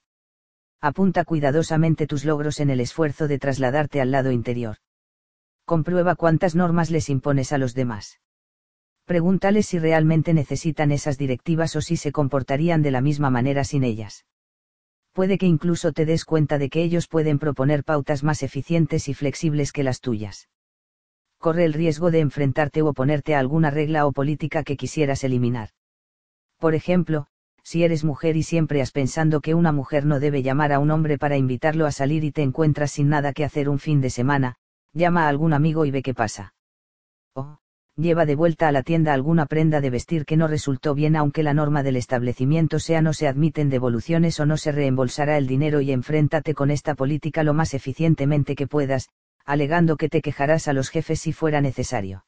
Apunta 0.83 1.25
cuidadosamente 1.25 2.07
tus 2.07 2.27
logros 2.27 2.61
en 2.61 2.69
el 2.69 2.81
esfuerzo 2.81 3.29
de 3.29 3.39
trasladarte 3.39 4.03
al 4.03 4.11
lado 4.11 4.31
interior. 4.31 4.77
Comprueba 5.65 6.15
cuántas 6.15 6.55
normas 6.55 6.91
les 6.91 7.09
impones 7.09 7.53
a 7.53 7.59
los 7.59 7.75
demás 7.75 8.21
pregúntales 9.05 9.67
si 9.67 9.79
realmente 9.79 10.33
necesitan 10.33 10.91
esas 10.91 11.19
directivas 11.19 11.77
o 11.77 11.83
si 11.83 11.97
se 11.97 12.11
comportarían 12.11 12.81
de 12.81 12.91
la 12.91 13.03
misma 13.03 13.29
manera 13.29 13.65
sin 13.65 13.85
ellas. 13.85 14.25
Puede 15.13 15.37
que 15.39 15.47
incluso 15.47 15.93
te 15.93 16.07
des 16.07 16.25
cuenta 16.25 16.59
de 16.59 16.71
que 16.71 16.83
ellos 16.83 17.07
pueden 17.07 17.39
proponer 17.39 17.85
pautas 17.85 18.25
más 18.25 18.43
eficientes 18.43 19.09
y 19.09 19.15
flexibles 19.15 19.73
que 19.73 19.85
las 19.85 20.01
tuyas. 20.01 20.49
Corre 21.39 21.67
el 21.67 21.75
riesgo 21.75 22.11
de 22.11 22.21
enfrentarte 22.21 22.83
o 22.83 22.89
oponerte 22.89 23.35
a 23.35 23.39
alguna 23.39 23.71
regla 23.71 24.07
o 24.07 24.13
política 24.13 24.65
que 24.65 24.77
quisieras 24.77 25.23
eliminar. 25.23 25.69
Por 26.59 26.75
ejemplo, 26.75 27.27
si 27.63 27.85
eres 27.85 28.05
mujer 28.05 28.37
y 28.37 28.43
siempre 28.43 28.81
has 28.81 28.91
pensando 28.91 29.41
que 29.41 29.55
una 29.55 29.71
mujer 29.71 30.07
no 30.07 30.19
debe 30.19 30.43
llamar 30.43 30.73
a 30.73 30.79
un 30.79 30.91
hombre 30.91 31.19
para 31.19 31.37
invitarlo 31.37 31.87
a 31.87 31.93
salir 31.93 32.25
y 32.25 32.33
te 32.33 32.43
encuentras 32.43 32.93
sin 32.93 33.09
nada 33.11 33.33
que 33.33 33.45
hacer 33.45 33.69
un 33.69 33.79
fin 33.79 34.01
de 34.01 34.11
semana, 34.11 34.57
llama 34.95 35.25
a 35.25 35.29
algún 35.29 35.53
amigo 35.53 35.85
y 35.85 35.91
ve 35.91 36.03
qué 36.03 36.15
pasa. 36.15 36.55
Oh, 37.35 37.59
lleva 37.97 38.27
de 38.27 38.37
vuelta 38.37 38.69
a 38.69 38.73
la 38.73 38.85
tienda 38.85 39.13
alguna 39.13 39.47
prenda 39.47 39.81
de 39.81 39.91
vestir 39.91 40.25
que 40.25 40.37
no 40.37 40.47
resultó 40.47 40.95
bien 40.95 41.17
aunque 41.17 41.43
la 41.43 41.53
norma 41.53 41.83
del 41.83 41.97
establecimiento 41.97 42.79
sea 42.79 43.03
no 43.03 43.13
se 43.13 43.27
admiten 43.27 43.71
devoluciones 43.71 44.39
o 44.39 44.47
no 44.47 44.57
se 44.57 44.71
reembolsará 44.71 45.37
el 45.37 45.49
dinero 45.49 45.81
y 45.81 45.91
enfréntate 45.91 46.55
con 46.55 46.71
esta 46.71 46.95
política 46.95 47.43
lo 47.43 47.55
más 47.55 47.75
eficientemente 47.75 48.55
que 48.55 48.69
puedas, 48.69 49.09
alegando 49.45 49.97
que 49.97 50.09
te 50.09 50.23
quejarás 50.23 50.69
a 50.69 50.73
los 50.73 50.91
jefes 50.91 51.21
si 51.21 51.33
fuera 51.33 51.61
necesario. 51.61 52.25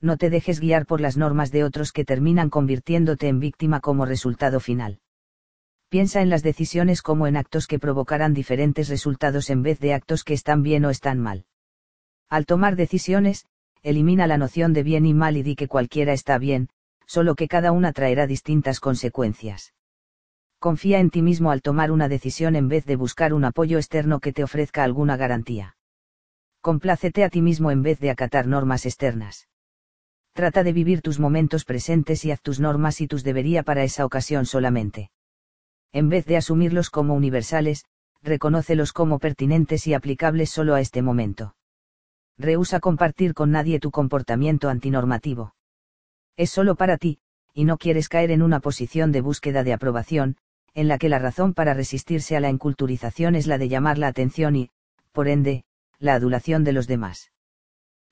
No 0.00 0.16
te 0.16 0.30
dejes 0.30 0.60
guiar 0.60 0.86
por 0.86 1.00
las 1.00 1.16
normas 1.16 1.50
de 1.50 1.64
otros 1.64 1.90
que 1.90 2.04
terminan 2.04 2.50
convirtiéndote 2.50 3.28
en 3.28 3.40
víctima 3.40 3.80
como 3.80 4.04
resultado 4.04 4.60
final. 4.60 5.00
Piensa 5.88 6.20
en 6.20 6.28
las 6.28 6.42
decisiones 6.42 7.00
como 7.00 7.26
en 7.26 7.36
actos 7.36 7.66
que 7.66 7.78
provocarán 7.78 8.34
diferentes 8.34 8.90
resultados 8.90 9.48
en 9.48 9.62
vez 9.62 9.80
de 9.80 9.94
actos 9.94 10.22
que 10.22 10.34
están 10.34 10.62
bien 10.62 10.84
o 10.84 10.90
están 10.90 11.18
mal 11.18 11.46
Al 12.30 12.44
tomar 12.44 12.76
decisiones, 12.76 13.46
elimina 13.82 14.26
la 14.26 14.36
noción 14.36 14.72
de 14.72 14.82
bien 14.82 15.06
y 15.06 15.14
mal 15.14 15.36
y 15.36 15.42
di 15.42 15.56
que 15.56 15.68
cualquiera 15.68 16.12
está 16.12 16.38
bien, 16.38 16.68
solo 17.06 17.34
que 17.34 17.48
cada 17.48 17.72
una 17.72 17.92
traerá 17.92 18.26
distintas 18.26 18.80
consecuencias. 18.80 19.72
Confía 20.58 20.98
en 20.98 21.10
ti 21.10 21.22
mismo 21.22 21.50
al 21.50 21.62
tomar 21.62 21.90
una 21.90 22.08
decisión 22.08 22.56
en 22.56 22.68
vez 22.68 22.84
de 22.84 22.96
buscar 22.96 23.32
un 23.32 23.44
apoyo 23.44 23.78
externo 23.78 24.20
que 24.20 24.32
te 24.32 24.44
ofrezca 24.44 24.84
alguna 24.84 25.16
garantía. 25.16 25.76
Complácete 26.60 27.24
a 27.24 27.30
ti 27.30 27.40
mismo 27.40 27.70
en 27.70 27.82
vez 27.82 27.98
de 28.00 28.10
acatar 28.10 28.46
normas 28.46 28.84
externas. 28.84 29.48
Trata 30.34 30.64
de 30.64 30.72
vivir 30.72 31.00
tus 31.00 31.18
momentos 31.18 31.64
presentes 31.64 32.24
y 32.24 32.30
haz 32.30 32.42
tus 32.42 32.60
normas 32.60 33.00
y 33.00 33.06
tus 33.06 33.24
debería 33.24 33.62
para 33.62 33.84
esa 33.84 34.04
ocasión 34.04 34.46
solamente. 34.46 35.10
En 35.92 36.08
vez 36.08 36.26
de 36.26 36.36
asumirlos 36.36 36.90
como 36.90 37.14
universales, 37.14 37.86
reconócelos 38.22 38.92
como 38.92 39.18
pertinentes 39.18 39.86
y 39.86 39.94
aplicables 39.94 40.50
solo 40.50 40.74
a 40.74 40.80
este 40.80 41.02
momento. 41.02 41.54
Rehúsa 42.38 42.78
compartir 42.78 43.34
con 43.34 43.50
nadie 43.50 43.80
tu 43.80 43.90
comportamiento 43.90 44.68
antinormativo. 44.68 45.54
Es 46.36 46.50
solo 46.50 46.76
para 46.76 46.96
ti, 46.96 47.18
y 47.52 47.64
no 47.64 47.78
quieres 47.78 48.08
caer 48.08 48.30
en 48.30 48.42
una 48.42 48.60
posición 48.60 49.10
de 49.10 49.20
búsqueda 49.20 49.64
de 49.64 49.72
aprobación, 49.72 50.36
en 50.74 50.86
la 50.86 50.98
que 50.98 51.08
la 51.08 51.18
razón 51.18 51.52
para 51.52 51.74
resistirse 51.74 52.36
a 52.36 52.40
la 52.40 52.48
enculturización 52.48 53.34
es 53.34 53.48
la 53.48 53.58
de 53.58 53.68
llamar 53.68 53.98
la 53.98 54.06
atención 54.06 54.54
y, 54.54 54.70
por 55.10 55.26
ende, 55.26 55.64
la 55.98 56.14
adulación 56.14 56.62
de 56.62 56.72
los 56.72 56.86
demás. 56.86 57.32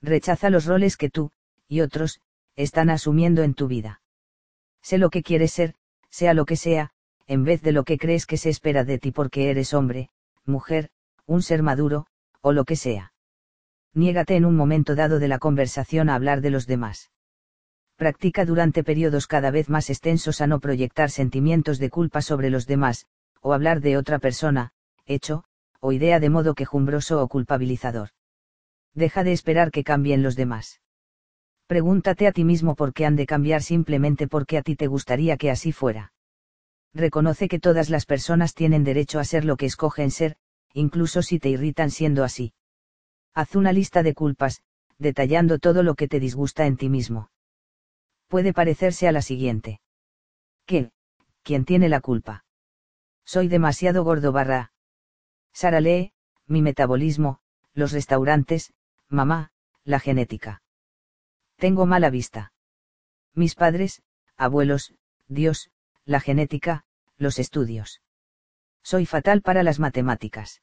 Rechaza 0.01 0.49
los 0.49 0.65
roles 0.65 0.97
que 0.97 1.09
tú, 1.09 1.31
y 1.69 1.79
otros, 1.79 2.19
están 2.57 2.89
asumiendo 2.89 3.43
en 3.43 3.53
tu 3.53 3.67
vida. 3.67 4.01
Sé 4.81 4.97
lo 4.97 5.09
que 5.09 5.23
quieres 5.23 5.53
ser, 5.53 5.75
sea 6.09 6.33
lo 6.33 6.45
que 6.45 6.57
sea, 6.57 6.91
en 7.27 7.45
vez 7.45 7.61
de 7.61 7.71
lo 7.71 7.83
que 7.83 7.97
crees 7.97 8.25
que 8.25 8.37
se 8.37 8.49
espera 8.49 8.83
de 8.83 8.99
ti 8.99 9.11
porque 9.11 9.49
eres 9.49 9.73
hombre, 9.73 10.09
mujer, 10.45 10.89
un 11.25 11.41
ser 11.41 11.63
maduro, 11.63 12.07
o 12.41 12.51
lo 12.51 12.65
que 12.65 12.75
sea. 12.75 13.13
Niégate 13.97 14.35
en 14.35 14.45
un 14.45 14.55
momento 14.55 14.93
dado 14.93 15.17
de 15.17 15.27
la 15.27 15.39
conversación 15.39 16.07
a 16.07 16.15
hablar 16.15 16.41
de 16.41 16.51
los 16.51 16.67
demás 16.67 17.09
practica 17.95 18.45
durante 18.45 18.83
periodos 18.83 19.25
cada 19.25 19.49
vez 19.49 19.69
más 19.69 19.89
extensos 19.89 20.39
a 20.39 20.45
no 20.45 20.59
proyectar 20.59 21.09
sentimientos 21.09 21.79
de 21.79 21.89
culpa 21.89 22.21
sobre 22.21 22.51
los 22.51 22.67
demás, 22.67 23.07
o 23.41 23.53
hablar 23.53 23.81
de 23.81 23.97
otra 23.97 24.19
persona, 24.19 24.71
hecho, 25.07 25.43
o 25.79 25.91
idea 25.91 26.19
de 26.19 26.29
modo 26.29 26.53
quejumbroso 26.53 27.23
o 27.23 27.27
culpabilizador. 27.27 28.09
Deja 28.93 29.23
de 29.23 29.33
esperar 29.33 29.71
que 29.71 29.83
cambien 29.83 30.21
los 30.21 30.35
demás. 30.35 30.79
Pregúntate 31.65 32.27
a 32.27 32.31
ti 32.31 32.43
mismo 32.43 32.75
por 32.75 32.93
qué 32.93 33.07
han 33.07 33.15
de 33.15 33.25
cambiar 33.25 33.63
simplemente 33.63 34.27
porque 34.27 34.59
a 34.59 34.61
ti 34.61 34.75
te 34.75 34.85
gustaría 34.85 35.37
que 35.37 35.49
así 35.49 35.71
fuera. 35.71 36.13
Reconoce 36.93 37.47
que 37.47 37.59
todas 37.59 37.89
las 37.89 38.05
personas 38.05 38.53
tienen 38.53 38.83
derecho 38.83 39.19
a 39.19 39.23
ser 39.23 39.43
lo 39.43 39.57
que 39.57 39.65
escogen 39.65 40.11
ser, 40.11 40.35
incluso 40.73 41.23
si 41.23 41.39
te 41.39 41.49
irritan 41.49 41.89
siendo 41.89 42.23
así. 42.23 42.53
Haz 43.37 43.55
una 43.55 43.71
lista 43.71 44.01
de 44.03 44.13
culpas, 44.13 44.61
detallando 44.97 45.59
todo 45.59 45.83
lo 45.83 45.93
que 45.95 46.07
te 46.07 46.19
disgusta 46.19 46.65
en 46.65 46.77
ti 46.77 46.89
mismo 46.89 47.29
puede 48.27 48.53
parecerse 48.53 49.07
a 49.07 49.11
la 49.11 49.21
siguiente. 49.21 49.79
¿Qué? 50.65 50.91
¿Quién 51.43 51.65
tiene 51.65 51.89
la 51.89 52.01
culpa? 52.01 52.45
Soy 53.25 53.47
demasiado 53.47 54.03
gordo 54.03 54.31
barra. 54.31 54.71
Sara 55.53 55.79
lee, 55.79 56.13
mi 56.45 56.61
metabolismo, 56.61 57.39
los 57.73 57.91
restaurantes, 57.91 58.73
mamá, 59.09 59.51
la 59.83 59.99
genética. 59.99 60.61
Tengo 61.55 61.85
mala 61.85 62.09
vista. 62.09 62.53
Mis 63.33 63.55
padres, 63.55 64.01
abuelos, 64.35 64.93
Dios, 65.27 65.71
la 66.05 66.19
genética, 66.19 66.85
los 67.17 67.39
estudios. 67.39 68.01
Soy 68.83 69.05
fatal 69.05 69.41
para 69.41 69.63
las 69.63 69.79
matemáticas. 69.79 70.61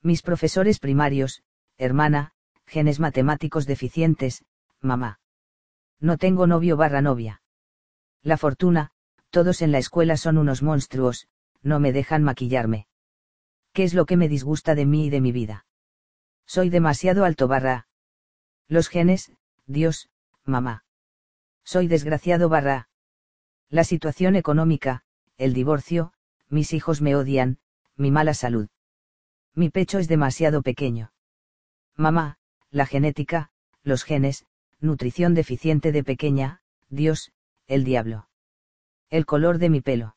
Mis 0.00 0.22
profesores 0.22 0.78
primarios, 0.78 1.42
hermana, 1.78 2.32
genes 2.66 3.00
matemáticos 3.00 3.66
deficientes, 3.66 4.44
mamá. 4.80 5.20
No 6.00 6.18
tengo 6.18 6.46
novio 6.46 6.76
barra 6.76 7.00
novia. 7.00 7.42
La 8.22 8.36
fortuna, 8.36 8.90
todos 9.30 9.62
en 9.62 9.72
la 9.72 9.78
escuela 9.78 10.16
son 10.16 10.38
unos 10.38 10.62
monstruos, 10.62 11.28
no 11.62 11.80
me 11.80 11.92
dejan 11.92 12.22
maquillarme. 12.22 12.86
¿Qué 13.72 13.84
es 13.84 13.94
lo 13.94 14.06
que 14.06 14.16
me 14.16 14.28
disgusta 14.28 14.74
de 14.74 14.86
mí 14.86 15.06
y 15.06 15.10
de 15.10 15.20
mi 15.20 15.32
vida? 15.32 15.66
Soy 16.46 16.70
demasiado 16.70 17.24
alto 17.24 17.48
barra. 17.48 17.88
Los 18.68 18.88
genes, 18.88 19.32
Dios, 19.66 20.10
mamá. 20.44 20.84
Soy 21.64 21.88
desgraciado 21.88 22.48
barra. 22.48 22.88
La 23.70 23.84
situación 23.84 24.36
económica, 24.36 25.02
el 25.38 25.54
divorcio, 25.54 26.12
mis 26.48 26.72
hijos 26.72 27.00
me 27.00 27.16
odian, 27.16 27.58
mi 27.96 28.10
mala 28.10 28.34
salud. 28.34 28.68
Mi 29.54 29.70
pecho 29.70 29.98
es 29.98 30.06
demasiado 30.06 30.62
pequeño. 30.62 31.13
Mamá, 31.96 32.38
la 32.70 32.86
genética, 32.86 33.50
los 33.82 34.02
genes, 34.02 34.46
nutrición 34.80 35.34
deficiente 35.34 35.92
de 35.92 36.02
pequeña, 36.02 36.60
Dios, 36.88 37.32
el 37.66 37.84
diablo. 37.84 38.28
El 39.10 39.26
color 39.26 39.58
de 39.58 39.70
mi 39.70 39.80
pelo. 39.80 40.16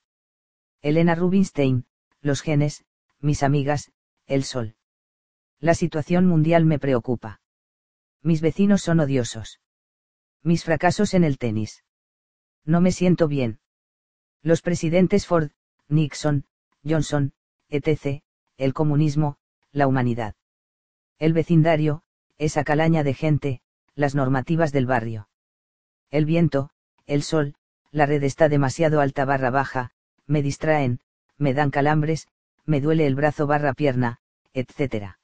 Elena 0.82 1.16
Rubinstein, 1.16 1.86
los 2.22 2.42
genes, 2.42 2.84
mis 3.20 3.44
amigas, 3.44 3.92
el 4.26 4.44
sol. 4.44 4.76
La 5.60 5.74
situación 5.74 6.26
mundial 6.26 6.66
me 6.66 6.80
preocupa. 6.80 7.42
Mis 8.22 8.42
vecinos 8.42 8.82
son 8.82 9.00
odiosos. 9.00 9.60
Mis 10.44 10.64
fracasos 10.64 11.14
en 11.14 11.24
el 11.24 11.38
tenis. 11.38 11.84
No 12.64 12.82
me 12.82 12.92
siento 12.92 13.28
bien. 13.28 13.60
Los 14.42 14.62
presidentes 14.62 15.26
Ford, 15.28 15.52
Nixon, 15.88 16.46
Johnson, 16.84 17.34
etc., 17.70 18.24
el 18.58 18.74
comunismo, 18.74 19.38
la 19.72 19.88
humanidad. 19.88 20.37
El 21.20 21.34
vecindario, 21.34 22.04
esa 22.38 22.64
calaña 22.64 23.04
de 23.04 23.14
gente, 23.14 23.62
las 23.96 24.14
normativas 24.14 24.72
del 24.72 24.86
barrio. 24.86 25.28
El 26.12 26.26
viento, 26.26 26.70
el 27.08 27.24
sol, 27.24 27.56
la 27.92 28.06
red 28.06 28.24
está 28.24 28.50
demasiado 28.50 29.02
alta 29.02 29.26
barra 29.26 29.50
baja, 29.50 29.92
me 30.28 30.44
distraen, 30.44 31.00
me 31.38 31.54
dan 31.54 31.72
calambres, 31.72 32.28
me 32.66 32.82
duele 32.82 33.08
el 33.08 33.16
brazo 33.16 33.48
barra 33.48 33.74
pierna, 33.74 34.20
etc. 34.54 35.16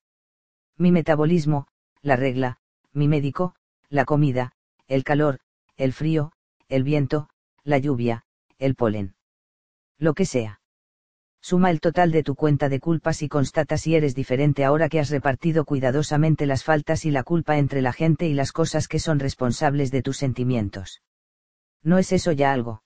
Mi 0.77 0.91
metabolismo, 0.91 1.67
la 2.01 2.15
regla, 2.15 2.57
mi 2.91 3.07
médico, 3.07 3.55
la 3.89 4.05
comida, 4.05 4.53
el 4.87 5.03
calor, 5.03 5.39
el 5.77 5.93
frío, 5.93 6.31
el 6.69 6.83
viento, 6.83 7.29
la 7.63 7.77
lluvia, 7.77 8.23
el 8.57 8.75
polen. 8.75 9.15
Lo 9.99 10.13
que 10.15 10.25
sea. 10.25 10.61
Suma 11.45 11.71
el 11.71 11.81
total 11.81 12.13
de 12.13 12.23
tu 12.23 12.35
cuenta 12.35 12.69
de 12.69 12.79
culpas 12.79 13.21
y 13.21 13.27
constata 13.27 13.77
si 13.77 13.95
eres 13.95 14.15
diferente 14.15 14.63
ahora 14.63 14.87
que 14.87 15.01
has 15.01 15.09
repartido 15.09 15.65
cuidadosamente 15.65 16.45
las 16.45 16.63
faltas 16.63 17.03
y 17.03 17.11
la 17.11 17.23
culpa 17.23 17.57
entre 17.57 17.81
la 17.81 17.91
gente 17.91 18.29
y 18.29 18.33
las 18.33 18.53
cosas 18.53 18.87
que 18.87 18.97
son 18.97 19.19
responsables 19.19 19.91
de 19.91 20.01
tus 20.01 20.15
sentimientos. 20.15 21.01
¿No 21.83 21.97
es 21.97 22.13
eso 22.13 22.31
ya 22.31 22.53
algo? 22.53 22.81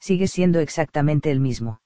Sigues 0.00 0.32
siendo 0.32 0.58
exactamente 0.58 1.30
el 1.30 1.38
mismo. 1.38 1.80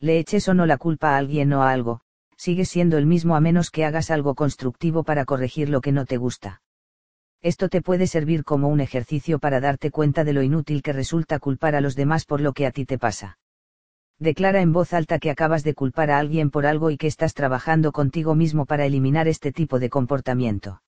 Le 0.00 0.18
eches 0.18 0.48
o 0.48 0.54
no 0.54 0.66
la 0.66 0.78
culpa 0.78 1.14
a 1.14 1.18
alguien 1.18 1.52
o 1.52 1.62
a 1.62 1.70
algo, 1.70 2.00
sigues 2.36 2.68
siendo 2.68 2.98
el 2.98 3.06
mismo 3.06 3.36
a 3.36 3.40
menos 3.40 3.70
que 3.70 3.84
hagas 3.84 4.10
algo 4.10 4.34
constructivo 4.34 5.04
para 5.04 5.24
corregir 5.24 5.68
lo 5.68 5.80
que 5.80 5.92
no 5.92 6.06
te 6.06 6.16
gusta. 6.16 6.60
Esto 7.40 7.68
te 7.68 7.82
puede 7.82 8.08
servir 8.08 8.42
como 8.42 8.66
un 8.66 8.80
ejercicio 8.80 9.38
para 9.38 9.60
darte 9.60 9.92
cuenta 9.92 10.24
de 10.24 10.32
lo 10.32 10.42
inútil 10.42 10.82
que 10.82 10.92
resulta 10.92 11.38
culpar 11.38 11.76
a 11.76 11.80
los 11.80 11.94
demás 11.94 12.24
por 12.24 12.40
lo 12.40 12.52
que 12.52 12.66
a 12.66 12.72
ti 12.72 12.84
te 12.84 12.98
pasa 12.98 13.38
declara 14.18 14.60
en 14.60 14.72
voz 14.72 14.92
alta 14.92 15.18
que 15.18 15.30
acabas 15.30 15.64
de 15.64 15.74
culpar 15.74 16.10
a 16.10 16.18
alguien 16.18 16.50
por 16.50 16.66
algo 16.66 16.90
y 16.90 16.96
que 16.96 17.06
estás 17.06 17.34
trabajando 17.34 17.92
contigo 17.92 18.34
mismo 18.34 18.66
para 18.66 18.86
eliminar 18.86 19.28
este 19.28 19.52
tipo 19.52 19.78
de 19.78 19.90
comportamiento. 19.90 20.80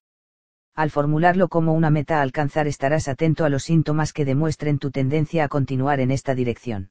Al 0.74 0.90
formularlo 0.90 1.48
como 1.48 1.72
una 1.72 1.90
meta 1.90 2.18
a 2.18 2.22
alcanzar 2.22 2.66
estarás 2.66 3.08
atento 3.08 3.44
a 3.44 3.48
los 3.48 3.64
síntomas 3.64 4.12
que 4.12 4.24
demuestren 4.24 4.78
tu 4.78 4.90
tendencia 4.90 5.44
a 5.44 5.48
continuar 5.48 6.00
en 6.00 6.10
esta 6.10 6.34
dirección. 6.34 6.90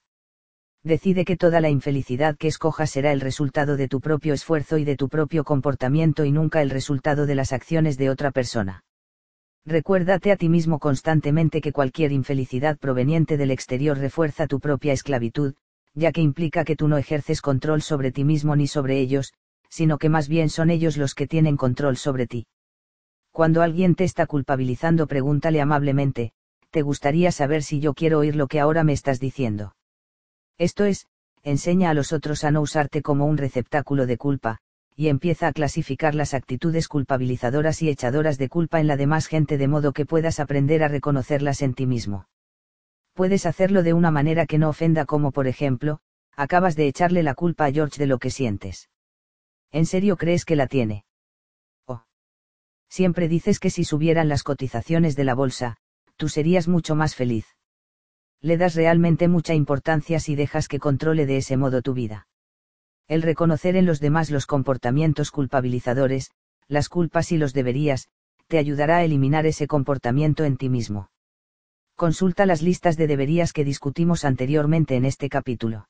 Decide 0.83 1.25
que 1.25 1.37
toda 1.37 1.61
la 1.61 1.69
infelicidad 1.69 2.35
que 2.37 2.47
escojas 2.47 2.91
será 2.91 3.11
el 3.11 3.21
resultado 3.21 3.77
de 3.77 3.87
tu 3.87 4.01
propio 4.01 4.33
esfuerzo 4.33 4.77
y 4.77 4.85
de 4.85 4.95
tu 4.95 5.09
propio 5.09 5.43
comportamiento 5.43 6.25
y 6.25 6.31
nunca 6.31 6.61
el 6.61 6.69
resultado 6.69 7.25
de 7.25 7.35
las 7.35 7.53
acciones 7.53 7.97
de 7.97 8.09
otra 8.09 8.31
persona. 8.31 8.83
Recuérdate 9.65 10.31
a 10.31 10.35
ti 10.35 10.47
mismo 10.47 10.77
constantemente 10.77 11.59
que 11.59 11.71
cualquier 11.71 12.11
infelicidad 12.11 12.77
proveniente 12.77 13.35
del 13.35 13.49
exterior 13.49 13.97
refuerza 13.97 14.45
tu 14.45 14.59
propia 14.59 14.93
esclavitud, 14.93 15.55
ya 15.95 16.11
que 16.11 16.21
implica 16.21 16.65
que 16.65 16.75
tú 16.75 16.87
no 16.87 16.97
ejerces 16.97 17.41
control 17.41 17.81
sobre 17.81 18.11
ti 18.11 18.23
mismo 18.25 18.55
ni 18.55 18.67
sobre 18.67 18.99
ellos, 18.99 19.33
sino 19.69 19.97
que 19.97 20.09
más 20.09 20.27
bien 20.27 20.49
son 20.49 20.69
ellos 20.69 20.97
los 20.97 21.15
que 21.15 21.27
tienen 21.27 21.57
control 21.57 21.97
sobre 21.97 22.27
ti. 22.27 22.47
Cuando 23.31 23.61
alguien 23.61 23.95
te 23.95 24.03
está 24.03 24.27
culpabilizando, 24.27 25.07
pregúntale 25.07 25.61
amablemente, 25.61 26.31
¿te 26.69 26.81
gustaría 26.81 27.31
saber 27.31 27.63
si 27.63 27.79
yo 27.79 27.93
quiero 27.93 28.19
oír 28.19 28.35
lo 28.35 28.47
que 28.47 28.59
ahora 28.59 28.83
me 28.83 28.93
estás 28.93 29.19
diciendo? 29.19 29.75
Esto 30.57 30.85
es, 30.85 31.07
enseña 31.43 31.89
a 31.89 31.93
los 31.93 32.13
otros 32.13 32.43
a 32.43 32.51
no 32.51 32.61
usarte 32.61 33.01
como 33.01 33.25
un 33.25 33.37
receptáculo 33.37 34.05
de 34.05 34.17
culpa, 34.17 34.59
y 34.95 35.07
empieza 35.07 35.47
a 35.47 35.53
clasificar 35.53 36.15
las 36.15 36.33
actitudes 36.33 36.87
culpabilizadoras 36.87 37.81
y 37.81 37.89
echadoras 37.89 38.37
de 38.37 38.49
culpa 38.49 38.79
en 38.79 38.87
la 38.87 38.95
demás 38.95 39.27
gente 39.27 39.57
de 39.57 39.67
modo 39.67 39.91
que 39.91 40.05
puedas 40.05 40.39
aprender 40.39 40.83
a 40.83 40.87
reconocerlas 40.87 41.61
en 41.61 41.73
ti 41.73 41.85
mismo 41.85 42.27
puedes 43.15 43.45
hacerlo 43.45 43.81
de 43.81 43.93
una 43.93 44.11
manera 44.11 44.45
que 44.45 44.57
no 44.57 44.69
ofenda 44.69 45.05
como 45.05 45.31
por 45.31 45.47
ejemplo, 45.47 45.99
acabas 46.35 46.75
de 46.75 46.87
echarle 46.87 47.23
la 47.23 47.33
culpa 47.33 47.65
a 47.65 47.71
George 47.71 47.97
de 47.97 48.07
lo 48.07 48.19
que 48.19 48.29
sientes. 48.29 48.89
¿En 49.71 49.85
serio 49.85 50.17
crees 50.17 50.43
que 50.43 50.57
la 50.57 50.67
tiene? 50.67 51.05
Oh. 51.87 52.03
Siempre 52.89 53.29
dices 53.29 53.59
que 53.59 53.69
si 53.69 53.85
subieran 53.85 54.27
las 54.27 54.43
cotizaciones 54.43 55.15
de 55.15 55.23
la 55.23 55.33
bolsa, 55.33 55.77
tú 56.17 56.27
serías 56.27 56.67
mucho 56.67 56.93
más 56.93 57.15
feliz. 57.15 57.47
Le 58.41 58.57
das 58.57 58.75
realmente 58.75 59.29
mucha 59.29 59.53
importancia 59.53 60.19
si 60.19 60.35
dejas 60.35 60.67
que 60.67 60.79
controle 60.79 61.25
de 61.25 61.37
ese 61.37 61.55
modo 61.55 61.81
tu 61.81 61.93
vida. 61.93 62.27
El 63.07 63.21
reconocer 63.21 63.77
en 63.77 63.85
los 63.85 64.01
demás 64.01 64.29
los 64.29 64.45
comportamientos 64.45 65.31
culpabilizadores, 65.31 66.31
las 66.67 66.89
culpas 66.89 67.31
y 67.31 67.37
los 67.37 67.53
deberías, 67.53 68.09
te 68.47 68.57
ayudará 68.57 68.97
a 68.97 69.03
eliminar 69.05 69.45
ese 69.45 69.67
comportamiento 69.67 70.43
en 70.43 70.57
ti 70.57 70.69
mismo. 70.69 71.09
Consulta 71.95 72.45
las 72.45 72.61
listas 72.61 72.97
de 72.97 73.07
deberías 73.07 73.53
que 73.53 73.63
discutimos 73.63 74.25
anteriormente 74.25 74.97
en 74.97 75.05
este 75.05 75.29
capítulo. 75.29 75.87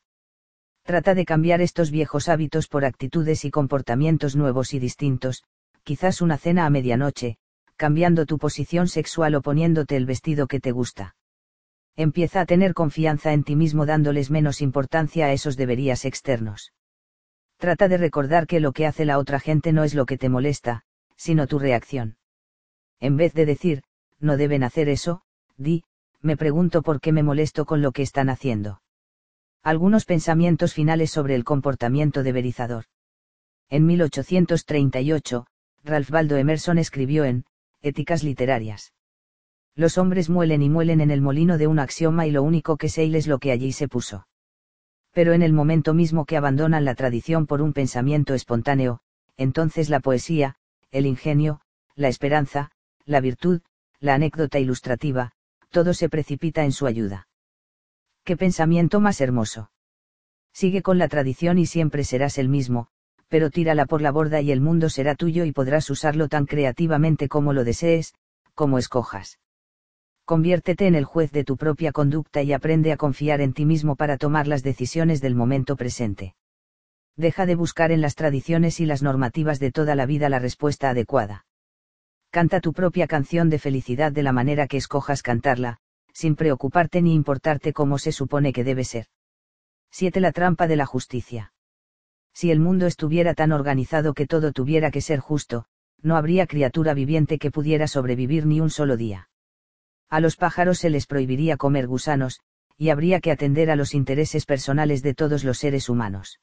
Trata 0.83 1.15
de 1.15 1.25
cambiar 1.25 1.61
estos 1.61 1.89
viejos 1.89 2.29
hábitos 2.29 2.67
por 2.67 2.85
actitudes 2.85 3.43
y 3.43 3.49
comportamientos 3.49 4.35
nuevos 4.35 4.75
y 4.75 4.79
distintos, 4.79 5.43
quizás 5.83 6.21
una 6.21 6.37
cena 6.37 6.67
a 6.67 6.69
medianoche, 6.69 7.37
cambiando 7.75 8.27
tu 8.27 8.37
posición 8.37 8.87
sexual 8.87 9.33
o 9.33 9.41
poniéndote 9.41 9.95
el 9.95 10.05
vestido 10.05 10.45
que 10.45 10.59
te 10.59 10.71
gusta. 10.71 11.15
Empieza 11.95 12.41
a 12.41 12.45
tener 12.45 12.75
confianza 12.75 13.33
en 13.33 13.43
ti 13.43 13.55
mismo 13.55 13.87
dándoles 13.87 14.29
menos 14.29 14.61
importancia 14.61 15.25
a 15.25 15.31
esos 15.31 15.57
deberías 15.57 16.05
externos. 16.05 16.71
Trata 17.57 17.87
de 17.87 17.97
recordar 17.97 18.45
que 18.45 18.59
lo 18.59 18.73
que 18.73 18.85
hace 18.85 19.05
la 19.05 19.17
otra 19.17 19.39
gente 19.39 19.73
no 19.73 19.83
es 19.83 19.95
lo 19.95 20.05
que 20.05 20.19
te 20.19 20.29
molesta, 20.29 20.83
sino 21.15 21.47
tu 21.47 21.57
reacción. 21.57 22.17
En 22.99 23.17
vez 23.17 23.33
de 23.33 23.47
decir, 23.47 23.81
no 24.19 24.37
deben 24.37 24.63
hacer 24.63 24.87
eso, 24.87 25.23
di, 25.57 25.83
me 26.25 26.37
pregunto 26.37 26.81
por 26.81 26.99
qué 26.99 27.11
me 27.11 27.21
molesto 27.21 27.65
con 27.65 27.83
lo 27.83 27.91
que 27.91 28.01
están 28.01 28.29
haciendo. 28.29 28.81
Algunos 29.61 30.05
pensamientos 30.05 30.73
finales 30.73 31.11
sobre 31.11 31.35
el 31.35 31.43
comportamiento 31.43 32.23
deberizador. 32.23 32.85
En 33.69 33.85
1838, 33.85 35.45
Ralph 35.83 36.11
Waldo 36.11 36.37
Emerson 36.37 36.79
escribió 36.79 37.25
en 37.25 37.45
Éticas 37.81 38.23
Literarias. 38.23 38.93
Los 39.75 39.99
hombres 39.99 40.29
muelen 40.29 40.63
y 40.63 40.69
muelen 40.69 40.99
en 40.99 41.11
el 41.11 41.21
molino 41.21 41.59
de 41.59 41.67
un 41.67 41.77
axioma 41.77 42.25
y 42.25 42.31
lo 42.31 42.41
único 42.41 42.77
que 42.77 42.89
sé 42.89 43.05
es 43.15 43.27
lo 43.27 43.37
que 43.37 43.51
allí 43.51 43.71
se 43.71 43.87
puso. 43.87 44.27
Pero 45.11 45.33
en 45.33 45.43
el 45.43 45.53
momento 45.53 45.93
mismo 45.93 46.25
que 46.25 46.37
abandonan 46.37 46.85
la 46.85 46.95
tradición 46.95 47.45
por 47.45 47.61
un 47.61 47.71
pensamiento 47.73 48.33
espontáneo, 48.33 49.01
entonces 49.37 49.89
la 49.89 49.99
poesía, 49.99 50.55
el 50.89 51.05
ingenio, 51.05 51.61
la 51.95 52.07
esperanza, 52.07 52.71
la 53.05 53.19
virtud, 53.19 53.61
la 53.99 54.15
anécdota 54.15 54.59
ilustrativa, 54.59 55.34
todo 55.75 55.93
se 55.93 56.07
precipita 56.07 56.63
en 56.63 56.71
su 56.71 56.87
ayuda. 56.87 57.27
¡Qué 58.23 58.37
pensamiento 58.37 59.01
más 59.01 59.19
hermoso! 59.19 59.71
Sigue 60.53 60.81
con 60.81 60.97
la 60.97 61.09
tradición 61.09 61.57
y 61.57 61.65
siempre 61.65 62.05
serás 62.05 62.37
el 62.37 62.47
mismo, 62.47 62.87
pero 63.27 63.49
tírala 63.49 63.85
por 63.85 64.01
la 64.01 64.13
borda 64.13 64.39
y 64.39 64.53
el 64.53 64.61
mundo 64.61 64.87
será 64.87 65.15
tuyo 65.15 65.43
y 65.43 65.51
podrás 65.51 65.89
usarlo 65.89 66.29
tan 66.29 66.45
creativamente 66.45 67.27
como 67.27 67.51
lo 67.51 67.65
desees, 67.65 68.13
como 68.53 68.77
escojas. 68.77 69.37
Conviértete 70.23 70.87
en 70.87 70.95
el 70.95 71.03
juez 71.03 71.33
de 71.33 71.43
tu 71.43 71.57
propia 71.57 71.91
conducta 71.91 72.41
y 72.41 72.53
aprende 72.53 72.93
a 72.93 72.97
confiar 72.97 73.41
en 73.41 73.51
ti 73.51 73.65
mismo 73.65 73.97
para 73.97 74.17
tomar 74.17 74.47
las 74.47 74.63
decisiones 74.63 75.19
del 75.19 75.35
momento 75.35 75.75
presente. 75.75 76.35
Deja 77.17 77.45
de 77.45 77.55
buscar 77.55 77.91
en 77.91 77.99
las 77.99 78.15
tradiciones 78.15 78.79
y 78.79 78.85
las 78.85 79.03
normativas 79.03 79.59
de 79.59 79.73
toda 79.73 79.93
la 79.95 80.05
vida 80.05 80.29
la 80.29 80.39
respuesta 80.39 80.91
adecuada. 80.91 81.44
Canta 82.35 82.59
tu 82.59 82.73
propia 82.73 83.07
canción 83.07 83.49
de 83.49 83.59
felicidad 83.59 84.11
de 84.11 84.21
la 84.21 84.33
manera 84.33 84.67
que 84.67 84.75
escojas 84.75 85.23
cantarla, 85.23 85.77
sin 86.11 86.35
preocuparte 86.35 87.01
ni 87.01 87.13
importarte 87.13 87.71
cómo 87.71 87.97
se 87.97 88.11
supone 88.11 88.51
que 88.51 88.65
debe 88.65 88.83
ser. 88.83 89.05
7. 89.91 90.19
La 90.19 90.33
trampa 90.33 90.67
de 90.67 90.75
la 90.75 90.85
justicia. 90.85 91.53
Si 92.33 92.51
el 92.51 92.59
mundo 92.59 92.87
estuviera 92.87 93.35
tan 93.35 93.53
organizado 93.53 94.13
que 94.13 94.27
todo 94.27 94.51
tuviera 94.51 94.91
que 94.91 94.99
ser 94.99 95.21
justo, 95.21 95.67
no 96.01 96.17
habría 96.17 96.45
criatura 96.45 96.93
viviente 96.93 97.39
que 97.39 97.51
pudiera 97.51 97.87
sobrevivir 97.87 98.45
ni 98.45 98.59
un 98.59 98.69
solo 98.69 98.97
día. 98.97 99.29
A 100.09 100.19
los 100.19 100.35
pájaros 100.35 100.79
se 100.79 100.89
les 100.89 101.07
prohibiría 101.07 101.55
comer 101.55 101.87
gusanos, 101.87 102.41
y 102.77 102.89
habría 102.89 103.21
que 103.21 103.31
atender 103.31 103.71
a 103.71 103.77
los 103.77 103.93
intereses 103.93 104.45
personales 104.45 105.01
de 105.03 105.13
todos 105.13 105.45
los 105.45 105.57
seres 105.57 105.87
humanos. 105.87 106.41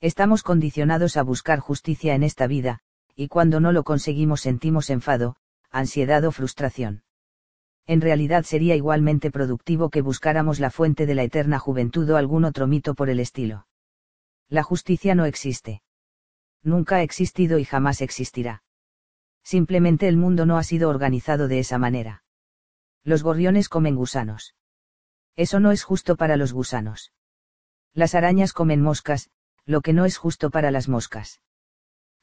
Estamos 0.00 0.42
condicionados 0.42 1.16
a 1.16 1.22
buscar 1.22 1.60
justicia 1.60 2.16
en 2.16 2.24
esta 2.24 2.48
vida, 2.48 2.80
y 3.16 3.28
cuando 3.28 3.60
no 3.60 3.72
lo 3.72 3.84
conseguimos 3.84 4.40
sentimos 4.40 4.90
enfado, 4.90 5.36
ansiedad 5.70 6.24
o 6.24 6.32
frustración. 6.32 7.02
En 7.86 8.00
realidad 8.00 8.44
sería 8.44 8.76
igualmente 8.76 9.30
productivo 9.30 9.90
que 9.90 10.00
buscáramos 10.00 10.58
la 10.58 10.70
fuente 10.70 11.06
de 11.06 11.14
la 11.14 11.22
eterna 11.22 11.58
juventud 11.58 12.08
o 12.10 12.16
algún 12.16 12.44
otro 12.44 12.66
mito 12.66 12.94
por 12.94 13.10
el 13.10 13.20
estilo. 13.20 13.66
La 14.48 14.62
justicia 14.62 15.14
no 15.14 15.26
existe. 15.26 15.82
Nunca 16.62 16.96
ha 16.96 17.02
existido 17.02 17.58
y 17.58 17.64
jamás 17.64 18.00
existirá. 18.00 18.62
Simplemente 19.42 20.08
el 20.08 20.16
mundo 20.16 20.46
no 20.46 20.56
ha 20.56 20.62
sido 20.62 20.88
organizado 20.88 21.48
de 21.48 21.58
esa 21.58 21.76
manera. 21.78 22.24
Los 23.02 23.22
gorriones 23.22 23.68
comen 23.68 23.96
gusanos. 23.96 24.54
Eso 25.36 25.60
no 25.60 25.72
es 25.72 25.82
justo 25.82 26.16
para 26.16 26.36
los 26.36 26.54
gusanos. 26.54 27.12
Las 27.92 28.14
arañas 28.14 28.54
comen 28.54 28.80
moscas, 28.80 29.30
lo 29.66 29.82
que 29.82 29.92
no 29.92 30.06
es 30.06 30.16
justo 30.16 30.50
para 30.50 30.70
las 30.70 30.88
moscas. 30.88 31.40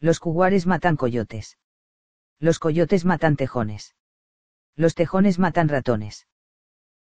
Los 0.02 0.20
cuguares 0.20 0.66
matan 0.66 0.98
coyotes. 0.98 1.60
Los 2.40 2.58
coyotes 2.58 3.06
matan 3.06 3.36
tejones. 3.36 3.96
Los 4.76 4.96
tejones 4.96 5.38
matan 5.38 5.70
ratones. 5.70 6.28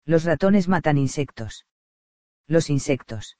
Los 0.04 0.24
ratones 0.24 0.66
matan 0.66 0.98
insectos. 0.98 1.64
Los 2.48 2.70
insectos. 2.70 3.38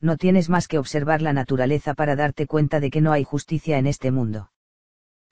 No 0.00 0.16
tienes 0.16 0.48
más 0.48 0.66
que 0.66 0.78
observar 0.78 1.20
la 1.20 1.34
naturaleza 1.34 1.92
para 1.92 2.16
darte 2.16 2.46
cuenta 2.46 2.80
de 2.80 2.90
que 2.90 3.02
no 3.02 3.12
hay 3.12 3.22
justicia 3.22 3.76
en 3.76 3.86
este 3.86 4.10
mundo. 4.10 4.50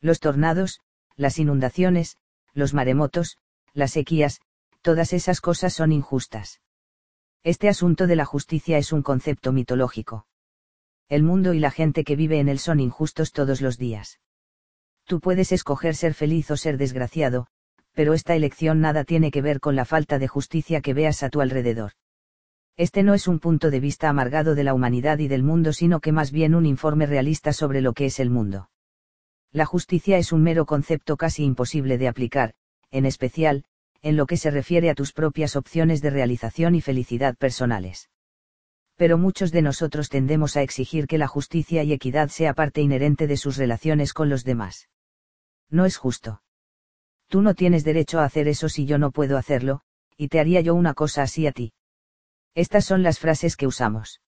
Los 0.03 0.21
tornados, 0.21 0.81
las 1.17 1.39
inundaciones, 1.39 2.19
los 2.53 2.75
maremotos, 2.75 3.39
las 3.73 3.93
sequías, 3.93 4.43
todas 4.83 5.15
esas 5.15 5.41
cosas 5.41 5.73
son 5.73 5.93
injustas. 5.93 6.61
Este 7.45 7.71
asunto 7.71 8.07
de 8.07 8.17
la 8.17 8.27
justicia 8.27 8.77
es 8.77 8.93
un 8.93 9.03
concepto 9.03 9.53
mitológico 9.53 10.27
el 11.09 11.23
mundo 11.23 11.55
y 11.55 11.59
la 11.59 11.71
gente 11.71 12.05
que 12.05 12.17
vive 12.17 12.39
en 12.39 12.51
él 12.51 12.59
son 12.59 12.81
injustos 12.81 13.33
todos 13.33 13.63
los 13.63 13.79
días. 13.79 14.21
Tú 15.05 15.21
puedes 15.21 15.53
escoger 15.53 15.95
ser 15.95 16.13
feliz 16.13 16.51
o 16.51 16.57
ser 16.59 16.77
desgraciado, 16.77 17.47
pero 17.95 18.13
esta 18.13 18.37
elección 18.37 18.81
nada 18.81 19.05
tiene 19.05 19.31
que 19.31 19.41
ver 19.41 19.59
con 19.59 19.75
la 19.75 19.87
falta 19.87 20.19
de 20.19 20.29
justicia 20.29 20.83
que 20.83 20.93
veas 20.93 21.23
a 21.23 21.31
tu 21.31 21.41
alrededor. 21.41 21.93
Este 22.77 23.03
no 23.03 23.15
es 23.15 23.27
un 23.27 23.39
punto 23.39 23.71
de 23.71 23.81
vista 23.81 24.11
amargado 24.11 24.55
de 24.55 24.65
la 24.65 24.75
humanidad 24.75 25.19
y 25.19 25.29
del 25.29 25.43
mundo, 25.43 25.73
sino 25.73 26.01
que 26.01 26.13
más 26.13 26.31
bien 26.31 26.55
un 26.55 26.67
informe 26.67 27.07
realista 27.07 27.55
sobre 27.55 27.81
lo 27.81 27.95
que 27.95 28.05
es 28.05 28.21
el 28.21 28.29
mundo. 28.29 28.71
La 29.51 29.65
justicia 29.65 30.19
es 30.19 30.31
un 30.31 30.43
mero 30.43 30.67
concepto 30.67 31.17
casi 31.17 31.43
imposible 31.43 31.97
de 31.97 32.09
aplicar, 32.09 32.53
en 32.91 33.07
especial, 33.07 33.65
en 34.03 34.17
lo 34.19 34.27
que 34.27 34.37
se 34.37 34.51
refiere 34.51 34.91
a 34.91 34.95
tus 34.95 35.15
propias 35.15 35.57
opciones 35.57 36.03
de 36.03 36.11
realización 36.11 36.75
y 36.75 36.83
felicidad 36.83 37.35
personales 37.35 38.11
pero 38.99 39.17
muchos 39.17 39.53
de 39.53 39.63
nosotros 39.63 40.09
tendemos 40.09 40.57
a 40.57 40.63
exigir 40.63 41.07
que 41.07 41.19
la 41.19 41.29
justicia 41.29 41.85
y 41.85 41.93
equidad 41.93 42.31
sea 42.31 42.53
parte 42.53 42.81
inherente 42.81 43.29
de 43.29 43.37
sus 43.37 43.57
relaciones 43.57 44.13
con 44.13 44.29
los 44.29 44.43
demás. 44.43 44.89
No 45.71 45.87
es 45.87 45.97
justo. 45.97 46.43
Tú 47.29 47.41
no 47.41 47.55
tienes 47.55 47.85
derecho 47.85 48.19
a 48.19 48.25
hacer 48.25 48.49
eso 48.49 48.69
si 48.69 48.87
yo 48.87 48.99
no 48.99 49.13
puedo 49.13 49.39
hacerlo, 49.39 49.83
y 50.17 50.27
te 50.27 50.41
haría 50.41 50.63
yo 50.63 50.75
una 50.75 50.95
cosa 50.95 51.23
así 51.23 51.47
a 51.47 51.53
ti. 51.53 51.73
Estas 52.57 52.87
son 52.87 53.05
las 53.05 53.21
frases 53.21 53.57
que 53.57 53.69
usamos. 53.69 54.21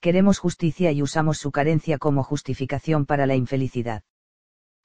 Queremos 0.00 0.38
justicia 0.38 0.90
y 0.90 1.02
usamos 1.02 1.36
su 1.36 1.52
carencia 1.52 1.98
como 1.98 2.24
justificación 2.24 3.04
para 3.04 3.26
la 3.26 3.36
infelicidad. 3.36 4.04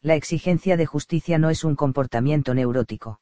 La 0.01 0.15
exigencia 0.15 0.75
de 0.75 0.85
justicia 0.85 1.37
no 1.37 1.49
es 1.49 1.63
un 1.63 1.77
comportamiento 1.77 2.53
neurótico 2.53 3.21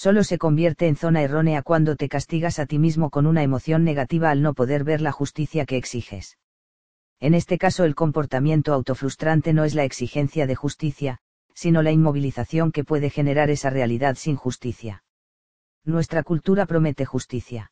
solo 0.00 0.24
se 0.24 0.38
convierte 0.38 0.88
en 0.88 0.96
zona 0.96 1.20
errónea 1.20 1.60
cuando 1.60 1.94
te 1.94 2.08
castigas 2.08 2.58
a 2.58 2.64
ti 2.64 2.78
mismo 2.78 3.10
con 3.10 3.26
una 3.26 3.42
emoción 3.42 3.84
negativa 3.84 4.30
al 4.30 4.40
no 4.40 4.54
poder 4.54 4.82
ver 4.82 5.02
la 5.02 5.12
justicia 5.12 5.66
que 5.66 5.76
exiges. 5.76 6.38
En 7.18 7.34
este 7.34 7.58
caso 7.58 7.84
el 7.84 7.94
comportamiento 7.94 8.72
autofrustrante 8.72 9.52
no 9.52 9.64
es 9.64 9.74
la 9.74 9.84
exigencia 9.84 10.46
de 10.46 10.54
justicia, 10.54 11.18
sino 11.52 11.82
la 11.82 11.92
inmovilización 11.92 12.72
que 12.72 12.82
puede 12.82 13.10
generar 13.10 13.50
esa 13.50 13.68
realidad 13.68 14.14
sin 14.14 14.36
justicia. 14.36 15.04
Nuestra 15.84 16.22
cultura 16.22 16.64
promete 16.64 17.04
justicia. 17.04 17.70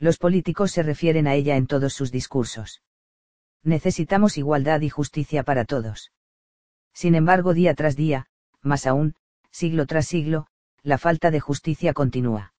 Los 0.00 0.18
políticos 0.18 0.72
se 0.72 0.82
refieren 0.82 1.28
a 1.28 1.34
ella 1.34 1.54
en 1.54 1.68
todos 1.68 1.92
sus 1.92 2.10
discursos. 2.10 2.82
Necesitamos 3.62 4.36
igualdad 4.36 4.80
y 4.80 4.88
justicia 4.88 5.44
para 5.44 5.64
todos. 5.64 6.10
Sin 6.92 7.14
embargo, 7.14 7.54
día 7.54 7.74
tras 7.74 7.94
día, 7.94 8.26
más 8.62 8.84
aún, 8.84 9.14
siglo 9.52 9.86
tras 9.86 10.08
siglo, 10.08 10.48
la 10.86 10.98
falta 10.98 11.32
de 11.32 11.40
justicia 11.40 11.92
continúa. 11.92 12.54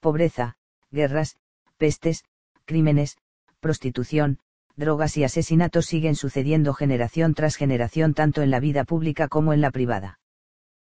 Pobreza, 0.00 0.56
guerras, 0.90 1.38
pestes, 1.78 2.24
crímenes, 2.66 3.16
prostitución, 3.58 4.38
drogas 4.76 5.16
y 5.16 5.24
asesinatos 5.24 5.86
siguen 5.86 6.14
sucediendo 6.14 6.74
generación 6.74 7.32
tras 7.32 7.56
generación 7.56 8.12
tanto 8.12 8.42
en 8.42 8.50
la 8.50 8.60
vida 8.60 8.84
pública 8.84 9.28
como 9.28 9.54
en 9.54 9.62
la 9.62 9.70
privada. 9.70 10.20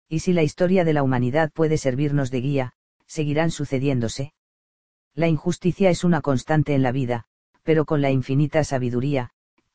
Y 0.10 0.22
si 0.22 0.34
la 0.34 0.42
historia 0.42 0.84
de 0.84 0.94
la 0.94 1.04
humanidad 1.04 1.52
puede 1.52 1.78
servirnos 1.78 2.32
de 2.32 2.42
guía, 2.42 2.74
seguirán 3.06 3.52
sucediéndose. 3.52 4.34
La 5.14 5.28
injusticia 5.28 5.92
es 5.92 6.04
una 6.04 6.22
constante 6.22 6.74
en 6.74 6.82
la 6.82 6.92
vida, 6.92 7.26
pero 7.62 7.86
con 7.86 8.02
la 8.02 8.10
infinita 8.10 8.64
sabiduría, 8.64 9.30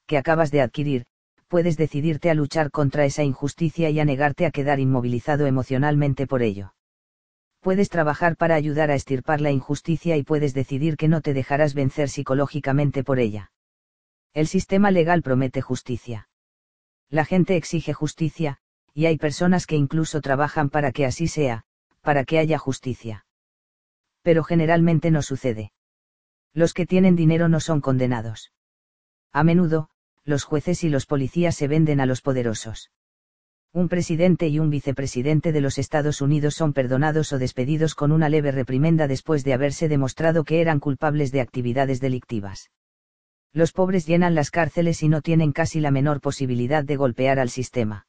que 0.06 0.18
acabas 0.18 0.50
de 0.50 0.62
adquirir, 0.62 1.06
puedes 1.52 1.76
decidirte 1.76 2.30
a 2.30 2.34
luchar 2.34 2.70
contra 2.70 3.04
esa 3.04 3.24
injusticia 3.24 3.90
y 3.90 4.00
a 4.00 4.06
negarte 4.06 4.46
a 4.46 4.50
quedar 4.50 4.80
inmovilizado 4.80 5.46
emocionalmente 5.46 6.26
por 6.26 6.40
ello. 6.40 6.72
Puedes 7.60 7.90
trabajar 7.90 8.38
para 8.38 8.54
ayudar 8.54 8.90
a 8.90 8.94
estirpar 8.94 9.42
la 9.42 9.50
injusticia 9.50 10.16
y 10.16 10.22
puedes 10.22 10.54
decidir 10.54 10.96
que 10.96 11.08
no 11.08 11.20
te 11.20 11.34
dejarás 11.34 11.74
vencer 11.74 12.08
psicológicamente 12.08 13.04
por 13.04 13.18
ella. 13.18 13.52
El 14.32 14.46
sistema 14.46 14.90
legal 14.90 15.20
promete 15.20 15.60
justicia. 15.60 16.30
La 17.10 17.26
gente 17.26 17.56
exige 17.56 17.92
justicia, 17.92 18.56
y 18.94 19.04
hay 19.04 19.18
personas 19.18 19.66
que 19.66 19.76
incluso 19.76 20.22
trabajan 20.22 20.70
para 20.70 20.90
que 20.90 21.04
así 21.04 21.28
sea, 21.28 21.64
para 22.00 22.24
que 22.24 22.38
haya 22.38 22.56
justicia. 22.56 23.26
Pero 24.22 24.42
generalmente 24.42 25.10
no 25.10 25.20
sucede. 25.20 25.74
Los 26.54 26.72
que 26.72 26.86
tienen 26.86 27.14
dinero 27.14 27.50
no 27.50 27.60
son 27.60 27.82
condenados. 27.82 28.54
A 29.34 29.44
menudo, 29.44 29.90
los 30.24 30.44
jueces 30.44 30.84
y 30.84 30.88
los 30.88 31.06
policías 31.06 31.56
se 31.56 31.68
venden 31.68 32.00
a 32.00 32.06
los 32.06 32.20
poderosos. 32.20 32.90
Un 33.72 33.88
presidente 33.88 34.48
y 34.48 34.58
un 34.58 34.68
vicepresidente 34.68 35.50
de 35.50 35.62
los 35.62 35.78
Estados 35.78 36.20
Unidos 36.20 36.54
son 36.54 36.74
perdonados 36.74 37.32
o 37.32 37.38
despedidos 37.38 37.94
con 37.94 38.12
una 38.12 38.28
leve 38.28 38.52
reprimenda 38.52 39.08
después 39.08 39.44
de 39.44 39.54
haberse 39.54 39.88
demostrado 39.88 40.44
que 40.44 40.60
eran 40.60 40.78
culpables 40.78 41.32
de 41.32 41.40
actividades 41.40 41.98
delictivas. 41.98 42.70
Los 43.54 43.72
pobres 43.72 44.06
llenan 44.06 44.34
las 44.34 44.50
cárceles 44.50 45.02
y 45.02 45.08
no 45.08 45.22
tienen 45.22 45.52
casi 45.52 45.80
la 45.80 45.90
menor 45.90 46.20
posibilidad 46.20 46.84
de 46.84 46.96
golpear 46.96 47.38
al 47.38 47.48
sistema. 47.48 48.06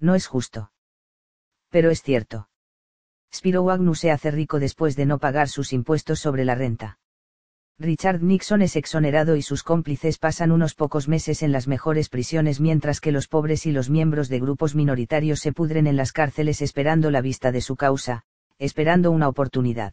No 0.00 0.14
es 0.14 0.26
justo. 0.26 0.70
Pero 1.70 1.90
es 1.90 2.02
cierto. 2.02 2.48
Spiro 3.34 3.68
Agnew 3.70 3.94
se 3.94 4.10
hace 4.10 4.30
rico 4.30 4.60
después 4.60 4.96
de 4.96 5.06
no 5.06 5.18
pagar 5.18 5.48
sus 5.48 5.72
impuestos 5.72 6.20
sobre 6.20 6.44
la 6.44 6.54
renta. 6.54 6.98
Richard 7.78 8.22
Nixon 8.22 8.62
es 8.62 8.76
exonerado 8.76 9.34
y 9.34 9.42
sus 9.42 9.64
cómplices 9.64 10.18
pasan 10.18 10.52
unos 10.52 10.76
pocos 10.76 11.08
meses 11.08 11.42
en 11.42 11.50
las 11.50 11.66
mejores 11.66 12.08
prisiones 12.08 12.60
mientras 12.60 13.00
que 13.00 13.10
los 13.10 13.26
pobres 13.26 13.66
y 13.66 13.72
los 13.72 13.90
miembros 13.90 14.28
de 14.28 14.38
grupos 14.38 14.76
minoritarios 14.76 15.40
se 15.40 15.52
pudren 15.52 15.88
en 15.88 15.96
las 15.96 16.12
cárceles 16.12 16.62
esperando 16.62 17.10
la 17.10 17.20
vista 17.20 17.50
de 17.50 17.60
su 17.60 17.74
causa, 17.74 18.22
esperando 18.58 19.10
una 19.10 19.28
oportunidad. 19.28 19.92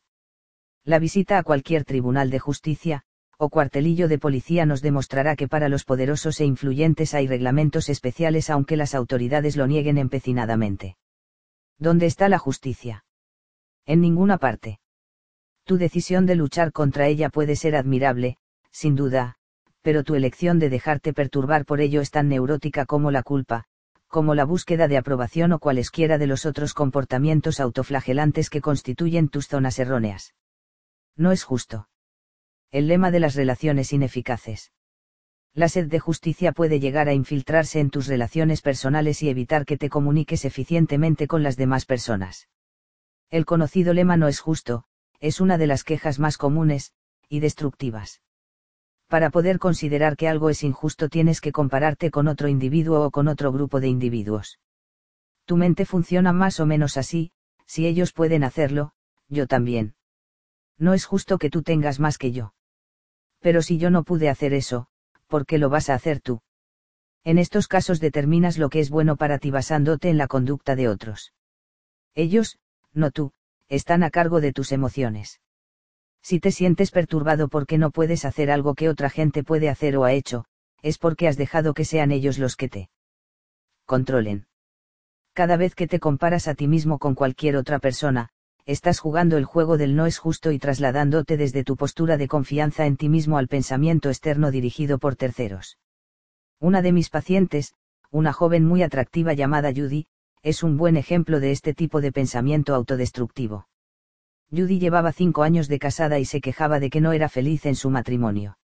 La 0.84 1.00
visita 1.00 1.40
a 1.40 1.44
cualquier 1.44 1.84
tribunal 1.84 2.30
de 2.30 2.38
justicia, 2.38 3.02
o 3.38 3.50
cuartelillo 3.50 4.08
de 4.08 4.20
policía 4.20 4.68
nos 4.68 4.84
demostrará 4.84 5.36
que 5.36 5.48
para 5.48 5.68
los 5.68 5.84
poderosos 5.84 6.40
e 6.40 6.46
influyentes 6.46 7.16
hay 7.16 7.26
reglamentos 7.26 7.90
especiales 7.90 8.52
aunque 8.52 8.78
las 8.78 8.94
autoridades 8.94 9.56
lo 9.56 9.66
nieguen 9.66 9.98
empecinadamente. 9.98 10.98
¿Dónde 11.80 12.06
está 12.06 12.30
la 12.30 12.38
justicia? 12.38 13.06
En 13.88 14.02
ninguna 14.02 14.38
parte. 14.38 14.81
Tu 15.66 15.78
decisión 15.78 16.26
de 16.26 16.36
luchar 16.36 16.72
contra 16.72 17.08
ella 17.08 17.30
puede 17.30 17.56
ser 17.56 17.76
admirable, 17.76 18.38
sin 18.72 18.96
duda, 18.96 19.38
pero 19.82 20.04
tu 20.04 20.16
elección 20.16 20.60
de 20.60 20.70
dejarte 20.70 21.14
perturbar 21.14 21.66
por 21.66 21.82
ello 21.82 22.02
es 22.02 22.12
tan 22.12 22.30
neurótica 22.30 22.86
como 22.86 23.12
la 23.12 23.24
culpa, 23.24 23.66
como 24.08 24.36
la 24.36 24.44
búsqueda 24.44 24.88
de 24.88 24.98
aprobación 24.98 25.54
o 25.54 25.60
cualesquiera 25.60 26.18
de 26.18 26.28
los 26.28 26.46
otros 26.46 26.74
comportamientos 26.74 27.60
autoflagelantes 27.60 28.50
que 28.50 28.62
constituyen 28.62 29.30
tus 29.30 29.48
zonas 29.48 29.80
erróneas. 29.80 30.36
No 31.16 31.32
es 31.32 31.44
justo. 31.44 31.88
El 32.72 32.88
lema 32.88 33.12
de 33.12 33.20
las 33.20 33.36
relaciones 33.36 33.94
ineficaces. 33.94 34.72
La 35.54 35.68
sed 35.68 35.88
de 35.88 36.00
justicia 36.00 36.54
puede 36.54 36.80
llegar 36.80 37.10
a 37.10 37.14
infiltrarse 37.14 37.80
en 37.80 37.90
tus 37.90 38.08
relaciones 38.08 38.62
personales 38.62 39.22
y 39.24 39.30
evitar 39.30 39.66
que 39.66 39.78
te 39.78 39.90
comuniques 39.90 40.46
eficientemente 40.46 41.28
con 41.28 41.44
las 41.44 41.58
demás 41.58 41.86
personas. 41.86 42.48
El 43.30 43.46
conocido 43.46 43.94
lema 43.94 44.16
no 44.16 44.28
es 44.30 44.40
justo, 44.40 44.86
es 45.22 45.40
una 45.40 45.58
de 45.58 45.68
las 45.68 45.84
quejas 45.86 46.20
más 46.20 46.38
comunes, 46.38 46.92
y 47.30 47.40
destructivas. 47.40 48.22
Para 49.08 49.30
poder 49.30 49.60
considerar 49.60 50.18
que 50.18 50.28
algo 50.28 50.50
es 50.50 50.64
injusto 50.64 51.08
tienes 51.08 51.40
que 51.40 51.52
compararte 51.52 52.12
con 52.12 52.28
otro 52.28 52.48
individuo 52.48 53.06
o 53.06 53.12
con 53.12 53.28
otro 53.28 53.52
grupo 53.52 53.80
de 53.80 53.88
individuos. 53.88 54.60
Tu 55.46 55.58
mente 55.58 55.86
funciona 55.86 56.34
más 56.34 56.60
o 56.60 56.66
menos 56.66 56.98
así, 56.98 57.32
si 57.66 57.88
ellos 57.88 58.14
pueden 58.14 58.44
hacerlo, 58.44 58.94
yo 59.30 59.48
también. 59.48 59.96
No 60.78 60.94
es 60.94 61.06
justo 61.06 61.38
que 61.38 61.50
tú 61.50 61.62
tengas 61.62 62.00
más 62.00 62.18
que 62.18 62.32
yo. 62.32 62.54
Pero 63.40 63.62
si 63.62 63.78
yo 63.78 63.90
no 63.90 64.04
pude 64.04 64.30
hacer 64.30 64.54
eso, 64.54 64.88
¿por 65.28 65.46
qué 65.46 65.58
lo 65.58 65.70
vas 65.70 65.90
a 65.90 65.94
hacer 65.94 66.20
tú? 66.20 66.42
En 67.24 67.38
estos 67.38 67.68
casos 67.68 68.00
determinas 68.00 68.58
lo 68.58 68.70
que 68.70 68.80
es 68.80 68.90
bueno 68.90 69.16
para 69.16 69.38
ti 69.38 69.52
basándote 69.52 70.10
en 70.10 70.18
la 70.18 70.28
conducta 70.28 70.76
de 70.76 70.88
otros. 70.88 71.34
Ellos, 72.16 72.58
no 72.94 73.12
tú, 73.12 73.32
están 73.72 74.04
a 74.04 74.10
cargo 74.10 74.42
de 74.42 74.52
tus 74.52 74.74
emociones. 74.74 75.40
Si 76.22 76.42
te 76.42 76.52
sientes 76.52 76.92
perturbado 76.92 77.48
porque 77.48 77.78
no 77.78 77.90
puedes 77.90 78.26
hacer 78.26 78.52
algo 78.52 78.76
que 78.76 78.90
otra 78.90 79.10
gente 79.10 79.46
puede 79.46 79.70
hacer 79.70 79.96
o 79.96 80.04
ha 80.04 80.12
hecho, 80.12 80.44
es 80.82 80.98
porque 80.98 81.30
has 81.30 81.38
dejado 81.38 81.74
que 81.74 81.86
sean 81.86 82.12
ellos 82.12 82.38
los 82.38 82.58
que 82.58 82.68
te 82.68 82.90
controlen. 83.86 84.46
Cada 85.34 85.56
vez 85.56 85.74
que 85.74 85.88
te 85.88 86.02
comparas 86.02 86.50
a 86.50 86.54
ti 86.56 86.68
mismo 86.68 87.00
con 87.00 87.16
cualquier 87.16 87.56
otra 87.56 87.80
persona, 87.80 88.30
estás 88.66 89.00
jugando 89.00 89.38
el 89.38 89.46
juego 89.46 89.78
del 89.78 89.96
no 89.96 90.06
es 90.06 90.18
justo 90.18 90.52
y 90.52 90.60
trasladándote 90.60 91.38
desde 91.38 91.64
tu 91.64 91.78
postura 91.78 92.18
de 92.18 92.28
confianza 92.28 92.86
en 92.86 92.98
ti 92.98 93.08
mismo 93.08 93.38
al 93.38 93.48
pensamiento 93.48 94.10
externo 94.10 94.52
dirigido 94.52 95.00
por 95.00 95.16
terceros. 95.16 95.78
Una 96.60 96.82
de 96.82 96.92
mis 96.92 97.10
pacientes, 97.10 97.74
una 98.12 98.34
joven 98.34 98.66
muy 98.66 98.84
atractiva 98.84 99.32
llamada 99.32 99.72
Judy, 99.74 100.08
es 100.44 100.64
un 100.64 100.78
buen 100.78 100.98
ejemplo 100.98 101.40
de 101.40 101.52
este 101.52 101.74
tipo 101.74 102.02
de 102.02 102.12
pensamiento 102.12 102.74
autodestructivo. 102.74 103.68
Judy 104.50 104.80
llevaba 104.80 105.12
cinco 105.12 105.44
años 105.44 105.68
de 105.68 105.80
casada 105.80 106.20
y 106.20 106.26
se 106.26 106.42
quejaba 106.42 106.80
de 106.80 106.90
que 106.90 107.00
no 107.00 107.14
era 107.14 107.30
feliz 107.30 107.66
en 107.66 107.76
su 107.76 107.90
matrimonio. 107.90 108.58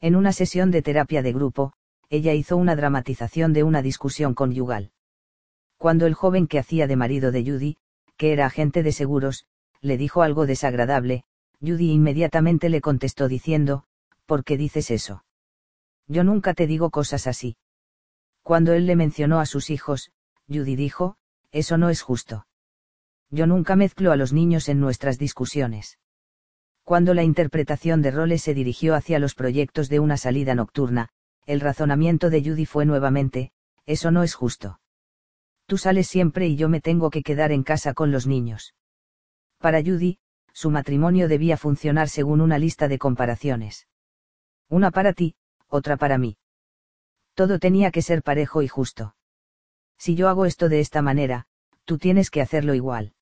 En 0.00 0.16
una 0.16 0.32
sesión 0.32 0.70
de 0.70 0.82
terapia 0.82 1.22
de 1.22 1.32
grupo, 1.32 1.72
ella 2.08 2.34
hizo 2.34 2.56
una 2.56 2.76
dramatización 2.76 3.52
de 3.52 3.62
una 3.62 3.82
discusión 3.82 4.34
conyugal. 4.34 4.92
Cuando 5.76 6.06
el 6.06 6.14
joven 6.14 6.46
que 6.46 6.58
hacía 6.58 6.86
de 6.86 6.96
marido 6.96 7.32
de 7.32 7.44
Judy, 7.44 7.76
que 8.16 8.32
era 8.32 8.46
agente 8.46 8.82
de 8.82 8.92
seguros, 8.92 9.46
le 9.80 9.96
dijo 9.96 10.22
algo 10.22 10.46
desagradable, 10.46 11.24
Judy 11.60 11.90
inmediatamente 11.90 12.68
le 12.68 12.80
contestó 12.80 13.28
diciendo, 13.28 13.84
¿por 14.26 14.44
qué 14.44 14.56
dices 14.56 14.90
eso? 14.90 15.24
Yo 16.06 16.24
nunca 16.24 16.54
te 16.54 16.66
digo 16.66 16.90
cosas 16.90 17.26
así. 17.26 17.56
Cuando 18.42 18.72
él 18.72 18.86
le 18.86 18.96
mencionó 18.96 19.40
a 19.40 19.46
sus 19.46 19.70
hijos, 19.70 20.10
Judy 20.48 20.76
dijo, 20.76 21.16
eso 21.50 21.78
no 21.78 21.90
es 21.90 22.02
justo. 22.02 22.46
Yo 23.30 23.46
nunca 23.46 23.76
mezclo 23.76 24.12
a 24.12 24.16
los 24.16 24.32
niños 24.32 24.68
en 24.68 24.80
nuestras 24.80 25.18
discusiones. 25.18 25.98
Cuando 26.84 27.14
la 27.14 27.22
interpretación 27.22 28.02
de 28.02 28.10
roles 28.10 28.42
se 28.42 28.54
dirigió 28.54 28.94
hacia 28.94 29.18
los 29.18 29.34
proyectos 29.34 29.88
de 29.88 30.00
una 30.00 30.16
salida 30.16 30.54
nocturna, 30.54 31.08
el 31.46 31.60
razonamiento 31.60 32.28
de 32.28 32.42
Judy 32.42 32.66
fue 32.66 32.84
nuevamente, 32.84 33.52
eso 33.86 34.10
no 34.10 34.22
es 34.22 34.34
justo. 34.34 34.80
Tú 35.66 35.78
sales 35.78 36.08
siempre 36.08 36.48
y 36.48 36.56
yo 36.56 36.68
me 36.68 36.80
tengo 36.80 37.10
que 37.10 37.22
quedar 37.22 37.52
en 37.52 37.62
casa 37.62 37.94
con 37.94 38.10
los 38.10 38.26
niños. 38.26 38.74
Para 39.58 39.80
Judy, 39.82 40.18
su 40.52 40.70
matrimonio 40.70 41.28
debía 41.28 41.56
funcionar 41.56 42.08
según 42.08 42.40
una 42.40 42.58
lista 42.58 42.88
de 42.88 42.98
comparaciones. 42.98 43.86
Una 44.68 44.90
para 44.90 45.12
ti, 45.12 45.36
otra 45.68 45.96
para 45.96 46.18
mí. 46.18 46.36
Todo 47.34 47.58
tenía 47.58 47.90
que 47.90 48.02
ser 48.02 48.22
parejo 48.22 48.62
y 48.62 48.68
justo 48.68 49.14
si 50.02 50.16
yo 50.16 50.28
hago 50.28 50.46
esto 50.46 50.68
de 50.68 50.80
esta 50.80 51.00
manera, 51.00 51.46
tú 51.84 51.96
tienes 51.96 52.28
que 52.28 52.40
hacerlo 52.40 52.74
igual. 52.74 53.12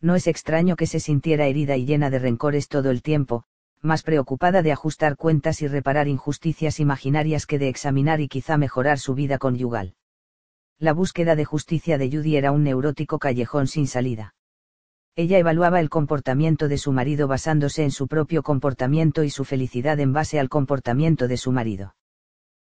No 0.00 0.14
es 0.14 0.28
extraño 0.28 0.76
que 0.76 0.86
se 0.86 1.00
sintiera 1.00 1.46
herida 1.48 1.76
y 1.76 1.84
llena 1.84 2.10
de 2.10 2.20
rencores 2.20 2.68
todo 2.68 2.92
el 2.92 3.02
tiempo, 3.02 3.42
más 3.80 4.04
preocupada 4.04 4.62
de 4.62 4.70
ajustar 4.70 5.16
cuentas 5.16 5.62
y 5.62 5.66
reparar 5.66 6.06
injusticias 6.06 6.78
imaginarias 6.78 7.44
que 7.44 7.58
de 7.58 7.68
examinar 7.68 8.20
y 8.20 8.28
quizá 8.28 8.56
mejorar 8.56 9.00
su 9.00 9.14
vida 9.14 9.38
conyugal. 9.38 9.96
La 10.78 10.92
búsqueda 10.92 11.34
de 11.34 11.44
justicia 11.44 11.98
de 11.98 12.08
Judy 12.08 12.36
era 12.36 12.52
un 12.52 12.62
neurótico 12.62 13.18
callejón 13.18 13.66
sin 13.66 13.88
salida. 13.88 14.36
Ella 15.16 15.38
evaluaba 15.38 15.80
el 15.80 15.90
comportamiento 15.90 16.68
de 16.68 16.78
su 16.78 16.92
marido 16.92 17.26
basándose 17.26 17.82
en 17.82 17.90
su 17.90 18.06
propio 18.06 18.44
comportamiento 18.44 19.24
y 19.24 19.30
su 19.30 19.44
felicidad 19.44 19.98
en 19.98 20.12
base 20.12 20.38
al 20.38 20.48
comportamiento 20.50 21.26
de 21.26 21.36
su 21.36 21.50
marido 21.50 21.96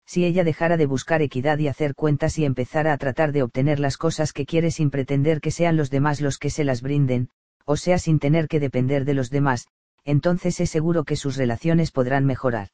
si 0.06 0.24
ella 0.24 0.44
dejara 0.44 0.76
de 0.76 0.87
buscar 0.87 1.22
equidad 1.22 1.58
y 1.58 1.69
hacer 1.69 1.94
cuentas 1.94 2.38
y 2.38 2.44
empezara 2.44 2.92
a 2.92 2.99
tratar 2.99 3.33
de 3.33 3.42
obtener 3.42 3.81
las 3.81 3.97
cosas 3.97 4.33
que 4.33 4.47
quiere 4.47 4.70
sin 4.70 4.90
pretender 4.90 5.40
que 5.40 5.51
sean 5.51 5.76
los 5.76 5.90
demás 5.90 6.20
los 6.20 6.38
que 6.38 6.51
se 6.51 6.65
las 6.65 6.83
brinden, 6.83 7.31
o 7.65 7.76
sea 7.76 7.99
sin 7.99 8.19
tener 8.19 8.49
que 8.49 8.60
depender 8.60 9.04
de 9.04 9.15
los 9.15 9.31
demás, 9.31 9.67
entonces 10.04 10.60
es 10.60 10.70
seguro 10.70 11.04
que 11.04 11.17
sus 11.17 11.37
relaciones 11.37 11.90
podrán 11.90 12.26
mejorar. 12.26 12.69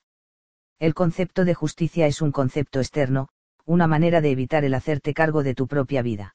El 0.79 0.95
concepto 0.95 1.45
de 1.45 1.55
justicia 1.55 2.07
es 2.07 2.21
un 2.21 2.33
concepto 2.33 2.81
externo, 2.81 3.29
una 3.65 3.87
manera 3.87 4.21
de 4.21 4.31
evitar 4.31 4.65
el 4.65 4.75
hacerte 4.75 5.15
cargo 5.15 5.43
de 5.43 5.55
tu 5.55 5.69
propia 5.69 6.03
vida. 6.03 6.35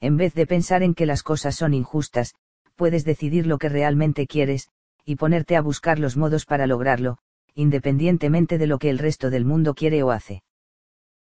En 0.00 0.16
vez 0.16 0.34
de 0.34 0.46
pensar 0.46 0.82
en 0.82 0.94
que 0.94 1.06
las 1.06 1.22
cosas 1.22 1.56
son 1.56 1.74
injustas, 1.74 2.34
puedes 2.76 3.04
decidir 3.04 3.46
lo 3.46 3.58
que 3.58 3.68
realmente 3.68 4.26
quieres, 4.26 4.68
y 5.04 5.16
ponerte 5.16 5.56
a 5.56 5.62
buscar 5.62 5.98
los 5.98 6.16
modos 6.16 6.46
para 6.46 6.66
lograrlo, 6.66 7.18
independientemente 7.54 8.58
de 8.58 8.66
lo 8.66 8.78
que 8.78 8.90
el 8.90 8.98
resto 8.98 9.30
del 9.30 9.44
mundo 9.44 9.74
quiere 9.74 10.02
o 10.02 10.10
hace. 10.10 10.42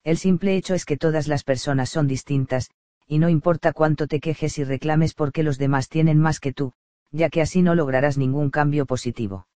El 0.03 0.17
simple 0.17 0.55
hecho 0.55 0.73
es 0.73 0.85
que 0.85 0.97
todas 0.97 1.27
las 1.27 1.43
personas 1.43 1.89
son 1.89 2.07
distintas, 2.07 2.69
y 3.07 3.19
no 3.19 3.29
importa 3.29 3.73
cuánto 3.73 4.07
te 4.07 4.19
quejes 4.19 4.57
y 4.57 4.63
reclames 4.63 5.13
porque 5.13 5.43
los 5.43 5.57
demás 5.57 5.89
tienen 5.89 6.19
más 6.19 6.39
que 6.39 6.53
tú, 6.53 6.73
ya 7.11 7.29
que 7.29 7.41
así 7.41 7.61
no 7.61 7.75
lograrás 7.75 8.17
ningún 8.17 8.49
cambio 8.49 8.85
positivo. 8.85 9.47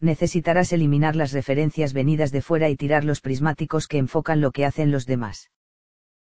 necesitarás 0.00 0.72
eliminar 0.72 1.16
las 1.16 1.32
referencias 1.32 1.92
venidas 1.92 2.30
de 2.30 2.42
fuera 2.42 2.68
y 2.68 2.76
tirar 2.76 3.04
los 3.04 3.20
prismáticos 3.20 3.88
que 3.88 3.98
enfocan 3.98 4.40
lo 4.40 4.52
que 4.52 4.66
hacen 4.66 4.90
los 4.90 5.06
demás. 5.06 5.50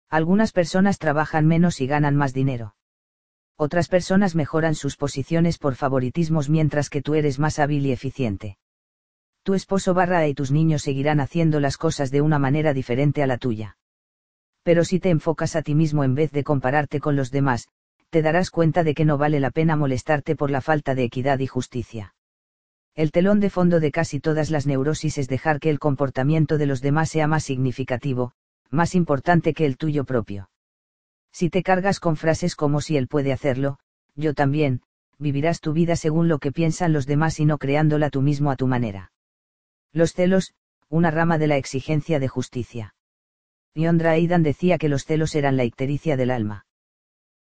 Algunas 0.09 0.53
personas 0.53 0.99
trabajan 0.99 1.47
menos 1.47 1.81
y 1.81 1.87
ganan 1.87 2.15
más 2.15 2.33
dinero. 2.33 2.77
Otras 3.57 3.89
personas 3.89 4.35
mejoran 4.35 4.75
sus 4.75 4.97
posiciones 4.97 5.59
por 5.59 5.75
favoritismos 5.75 6.49
mientras 6.49 6.91
que 6.91 7.03
tú 7.03 7.15
eres 7.15 7.39
más 7.39 7.59
hábil 7.59 7.87
y 7.87 7.93
eficiente. 7.93 8.57
Tu 9.45 9.55
esposo 9.55 9.93
barra 9.93 10.29
y 10.29 10.35
tus 10.35 10.53
niños 10.53 10.83
seguirán 10.83 11.19
haciendo 11.19 11.59
las 11.59 11.77
cosas 11.77 12.11
de 12.11 12.21
una 12.21 12.39
manera 12.39 12.73
diferente 12.73 13.23
a 13.23 13.27
la 13.27 13.39
tuya. 13.39 13.77
Pero 14.63 14.85
si 14.85 15.01
te 15.01 15.11
enfocas 15.11 15.57
a 15.57 15.63
ti 15.63 15.75
mismo 15.75 16.05
en 16.05 16.15
vez 16.15 16.31
de 16.31 16.45
compararte 16.45 17.01
con 17.01 17.17
los 17.17 17.33
demás, 17.33 17.67
te 18.11 18.23
darás 18.23 18.51
cuenta 18.51 18.85
de 18.85 18.95
que 18.95 19.05
no 19.05 19.19
vale 19.19 19.41
la 19.41 19.51
pena 19.51 19.75
molestarte 19.75 20.37
por 20.37 20.51
la 20.51 20.61
falta 20.61 20.95
de 20.95 21.05
equidad 21.05 21.41
y 21.41 21.49
justicia. 21.49 22.15
El 22.95 23.11
telón 23.11 23.41
de 23.41 23.51
fondo 23.51 23.81
de 23.81 23.91
casi 23.91 24.21
todas 24.21 24.51
las 24.51 24.67
neurosis 24.67 25.19
es 25.19 25.27
dejar 25.27 25.59
que 25.59 25.71
el 25.71 25.79
comportamiento 25.79 26.59
de 26.59 26.67
los 26.67 26.81
demás 26.81 27.09
sea 27.09 27.27
más 27.27 27.43
significativo, 27.43 28.35
más 28.71 28.95
importante 28.95 29.55
que 29.55 29.67
el 29.67 29.77
tuyo 29.77 30.05
propio. 30.05 30.51
Si 31.33 31.49
te 31.49 31.63
cargas 31.63 31.99
con 31.99 32.17
frases 32.17 32.55
como 32.55 32.81
si 32.81 32.97
él 32.97 33.09
puede 33.09 33.33
hacerlo, 33.33 33.79
yo 34.15 34.35
también, 34.35 34.83
vivirás 35.19 35.61
tu 35.61 35.73
vida 35.73 35.97
según 35.97 36.29
lo 36.29 36.39
que 36.39 36.53
piensan 36.53 36.93
los 36.93 37.07
demás 37.07 37.41
y 37.41 37.47
no 37.47 37.59
creándola 37.59 38.11
tú 38.11 38.21
mismo 38.21 38.51
a 38.51 38.57
tu 38.57 38.67
manera. 38.67 39.11
Los 39.95 40.15
celos, 40.15 40.55
una 40.89 41.11
rama 41.11 41.37
de 41.37 41.47
la 41.47 41.59
exigencia 41.59 42.19
de 42.19 42.29
justicia. 42.29 42.95
Yondra 43.75 44.13
Aidan 44.13 44.43
decía 44.43 44.79
que 44.79 44.89
los 44.89 45.05
celos 45.05 45.35
eran 45.35 45.59
la 45.59 45.65
ictericia 45.65 46.17
del 46.17 46.31
alma. 46.31 46.67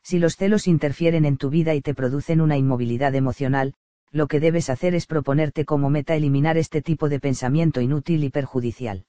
Si 0.03 0.19
los 0.19 0.37
celos 0.37 0.67
interfieren 0.67 1.27
en 1.27 1.37
tu 1.37 1.51
vida 1.51 1.75
y 1.75 1.83
te 1.83 1.95
producen 1.95 2.41
una 2.41 2.57
inmovilidad 2.57 3.15
emocional, 3.15 3.75
lo 4.11 4.29
que 4.29 4.41
debes 4.41 4.71
hacer 4.71 4.95
es 4.95 5.07
proponerte 5.07 5.67
como 5.67 5.91
meta 5.91 6.17
eliminar 6.17 6.57
este 6.57 6.81
tipo 6.81 7.11
de 7.11 7.21
pensamiento 7.21 7.83
inútil 7.83 8.25
y 8.25 8.31
perjudicial. 8.31 9.05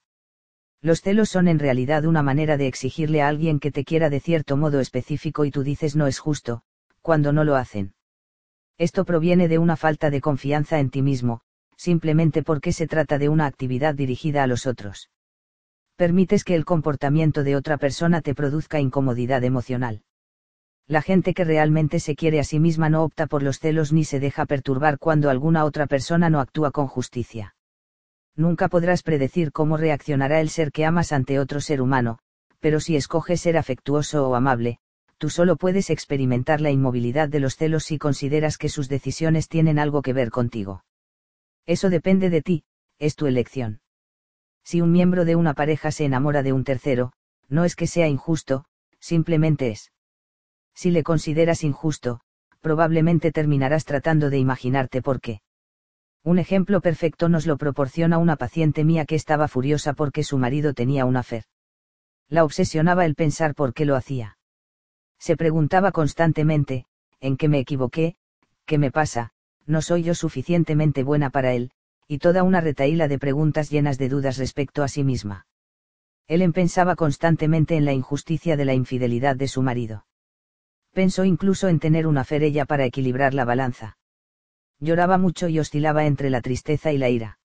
Los 0.82 1.00
celos 1.00 1.30
son 1.30 1.48
en 1.48 1.58
realidad 1.58 2.04
una 2.04 2.22
manera 2.22 2.58
de 2.58 2.66
exigirle 2.66 3.22
a 3.22 3.28
alguien 3.28 3.58
que 3.58 3.70
te 3.70 3.84
quiera 3.84 4.10
de 4.10 4.20
cierto 4.20 4.58
modo 4.58 4.80
específico 4.80 5.46
y 5.46 5.50
tú 5.50 5.62
dices 5.62 5.96
no 5.96 6.06
es 6.06 6.18
justo, 6.18 6.62
cuando 7.00 7.32
no 7.32 7.44
lo 7.44 7.56
hacen. 7.56 7.94
Esto 8.76 9.06
proviene 9.06 9.48
de 9.48 9.58
una 9.58 9.76
falta 9.76 10.10
de 10.10 10.20
confianza 10.20 10.78
en 10.78 10.90
ti 10.90 11.00
mismo, 11.00 11.42
simplemente 11.80 12.42
porque 12.42 12.72
se 12.72 12.86
trata 12.86 13.16
de 13.18 13.28
una 13.28 13.46
actividad 13.46 13.94
dirigida 13.94 14.42
a 14.42 14.46
los 14.46 14.66
otros. 14.66 15.10
Permites 15.96 16.44
que 16.44 16.54
el 16.54 16.64
comportamiento 16.64 17.42
de 17.42 17.56
otra 17.56 17.78
persona 17.78 18.20
te 18.20 18.34
produzca 18.34 18.80
incomodidad 18.80 19.44
emocional 19.44 20.02
la 20.90 21.02
gente 21.02 21.34
que 21.34 21.44
realmente 21.44 22.00
se 22.00 22.16
quiere 22.16 22.40
a 22.40 22.44
sí 22.44 22.58
misma 22.58 22.88
no 22.88 23.04
opta 23.04 23.28
por 23.28 23.44
los 23.44 23.60
celos 23.60 23.92
ni 23.92 24.04
se 24.04 24.18
deja 24.18 24.44
perturbar 24.44 24.98
cuando 24.98 25.30
alguna 25.30 25.64
otra 25.64 25.86
persona 25.86 26.30
no 26.30 26.40
actúa 26.40 26.72
con 26.72 26.88
justicia. 26.88 27.54
Nunca 28.34 28.68
podrás 28.68 29.04
predecir 29.04 29.52
cómo 29.52 29.76
reaccionará 29.76 30.40
el 30.40 30.48
ser 30.48 30.72
que 30.72 30.84
amas 30.84 31.12
ante 31.12 31.38
otro 31.38 31.60
ser 31.60 31.80
humano, 31.80 32.18
pero 32.58 32.80
si 32.80 32.96
escoges 32.96 33.40
ser 33.40 33.56
afectuoso 33.56 34.28
o 34.28 34.34
amable, 34.34 34.78
tú 35.16 35.30
solo 35.30 35.54
puedes 35.54 35.90
experimentar 35.90 36.60
la 36.60 36.72
inmovilidad 36.72 37.28
de 37.28 37.38
los 37.38 37.54
celos 37.54 37.84
si 37.84 37.96
consideras 37.96 38.58
que 38.58 38.68
sus 38.68 38.88
decisiones 38.88 39.48
tienen 39.48 39.78
algo 39.78 40.02
que 40.02 40.12
ver 40.12 40.30
contigo. 40.30 40.82
Eso 41.66 41.90
depende 41.90 42.30
de 42.30 42.42
ti, 42.42 42.64
es 42.98 43.16
tu 43.16 43.26
elección. 43.26 43.80
Si 44.64 44.80
un 44.80 44.92
miembro 44.92 45.24
de 45.24 45.36
una 45.36 45.54
pareja 45.54 45.90
se 45.90 46.04
enamora 46.04 46.42
de 46.42 46.52
un 46.52 46.64
tercero, 46.64 47.12
no 47.48 47.64
es 47.64 47.76
que 47.76 47.86
sea 47.86 48.08
injusto, 48.08 48.64
simplemente 48.98 49.70
es 49.70 49.92
si 50.74 50.90
le 50.90 51.02
consideras 51.02 51.62
injusto, 51.62 52.20
probablemente 52.60 53.32
terminarás 53.32 53.84
tratando 53.84 54.30
de 54.30 54.38
imaginarte 54.38 55.02
por 55.02 55.20
qué. 55.20 55.42
Un 56.22 56.38
ejemplo 56.38 56.80
perfecto 56.80 57.28
nos 57.28 57.46
lo 57.46 57.58
proporciona 57.58 58.16
una 58.16 58.36
paciente 58.36 58.82
mía 58.84 59.04
que 59.04 59.14
estaba 59.14 59.46
furiosa 59.46 59.92
porque 59.92 60.22
su 60.22 60.38
marido 60.38 60.72
tenía 60.72 61.04
una 61.04 61.22
fe. 61.22 61.44
La 62.28 62.44
obsesionaba 62.44 63.04
el 63.04 63.14
pensar 63.14 63.54
por 63.54 63.74
qué 63.74 63.84
lo 63.84 63.94
hacía. 63.94 64.38
Se 65.18 65.36
preguntaba 65.36 65.92
constantemente, 65.92 66.86
¿en 67.20 67.36
qué 67.36 67.48
me 67.48 67.58
equivoqué? 67.58 68.16
¿Qué 68.64 68.78
me 68.78 68.90
pasa? 68.90 69.34
¿No 69.70 69.80
soy 69.80 70.02
yo 70.02 70.14
suficientemente 70.14 71.02
buena 71.04 71.30
para 71.30 71.54
él? 71.54 71.70
Y 72.08 72.18
toda 72.18 72.42
una 72.42 72.60
retaíla 72.60 73.08
de 73.08 73.18
preguntas 73.18 73.70
llenas 73.70 73.96
de 73.96 74.08
dudas 74.08 74.36
respecto 74.36 74.82
a 74.82 74.88
sí 74.88 75.04
misma. 75.04 75.46
Ellen 76.26 76.52
pensaba 76.52 76.96
constantemente 76.96 77.76
en 77.76 77.84
la 77.84 77.92
injusticia 77.92 78.56
de 78.56 78.64
la 78.66 78.74
infidelidad 78.74 79.36
de 79.36 79.48
su 79.48 79.62
marido 79.62 80.04
pensó 80.92 81.24
incluso 81.24 81.68
en 81.68 81.78
tener 81.78 82.06
una 82.06 82.24
ferella 82.24 82.64
para 82.64 82.84
equilibrar 82.84 83.34
la 83.34 83.44
balanza. 83.44 83.96
Lloraba 84.80 85.18
mucho 85.18 85.48
y 85.48 85.58
oscilaba 85.58 86.06
entre 86.06 86.30
la 86.30 86.40
tristeza 86.40 86.92
y 86.92 86.98
la 86.98 87.08
ira. 87.08 87.38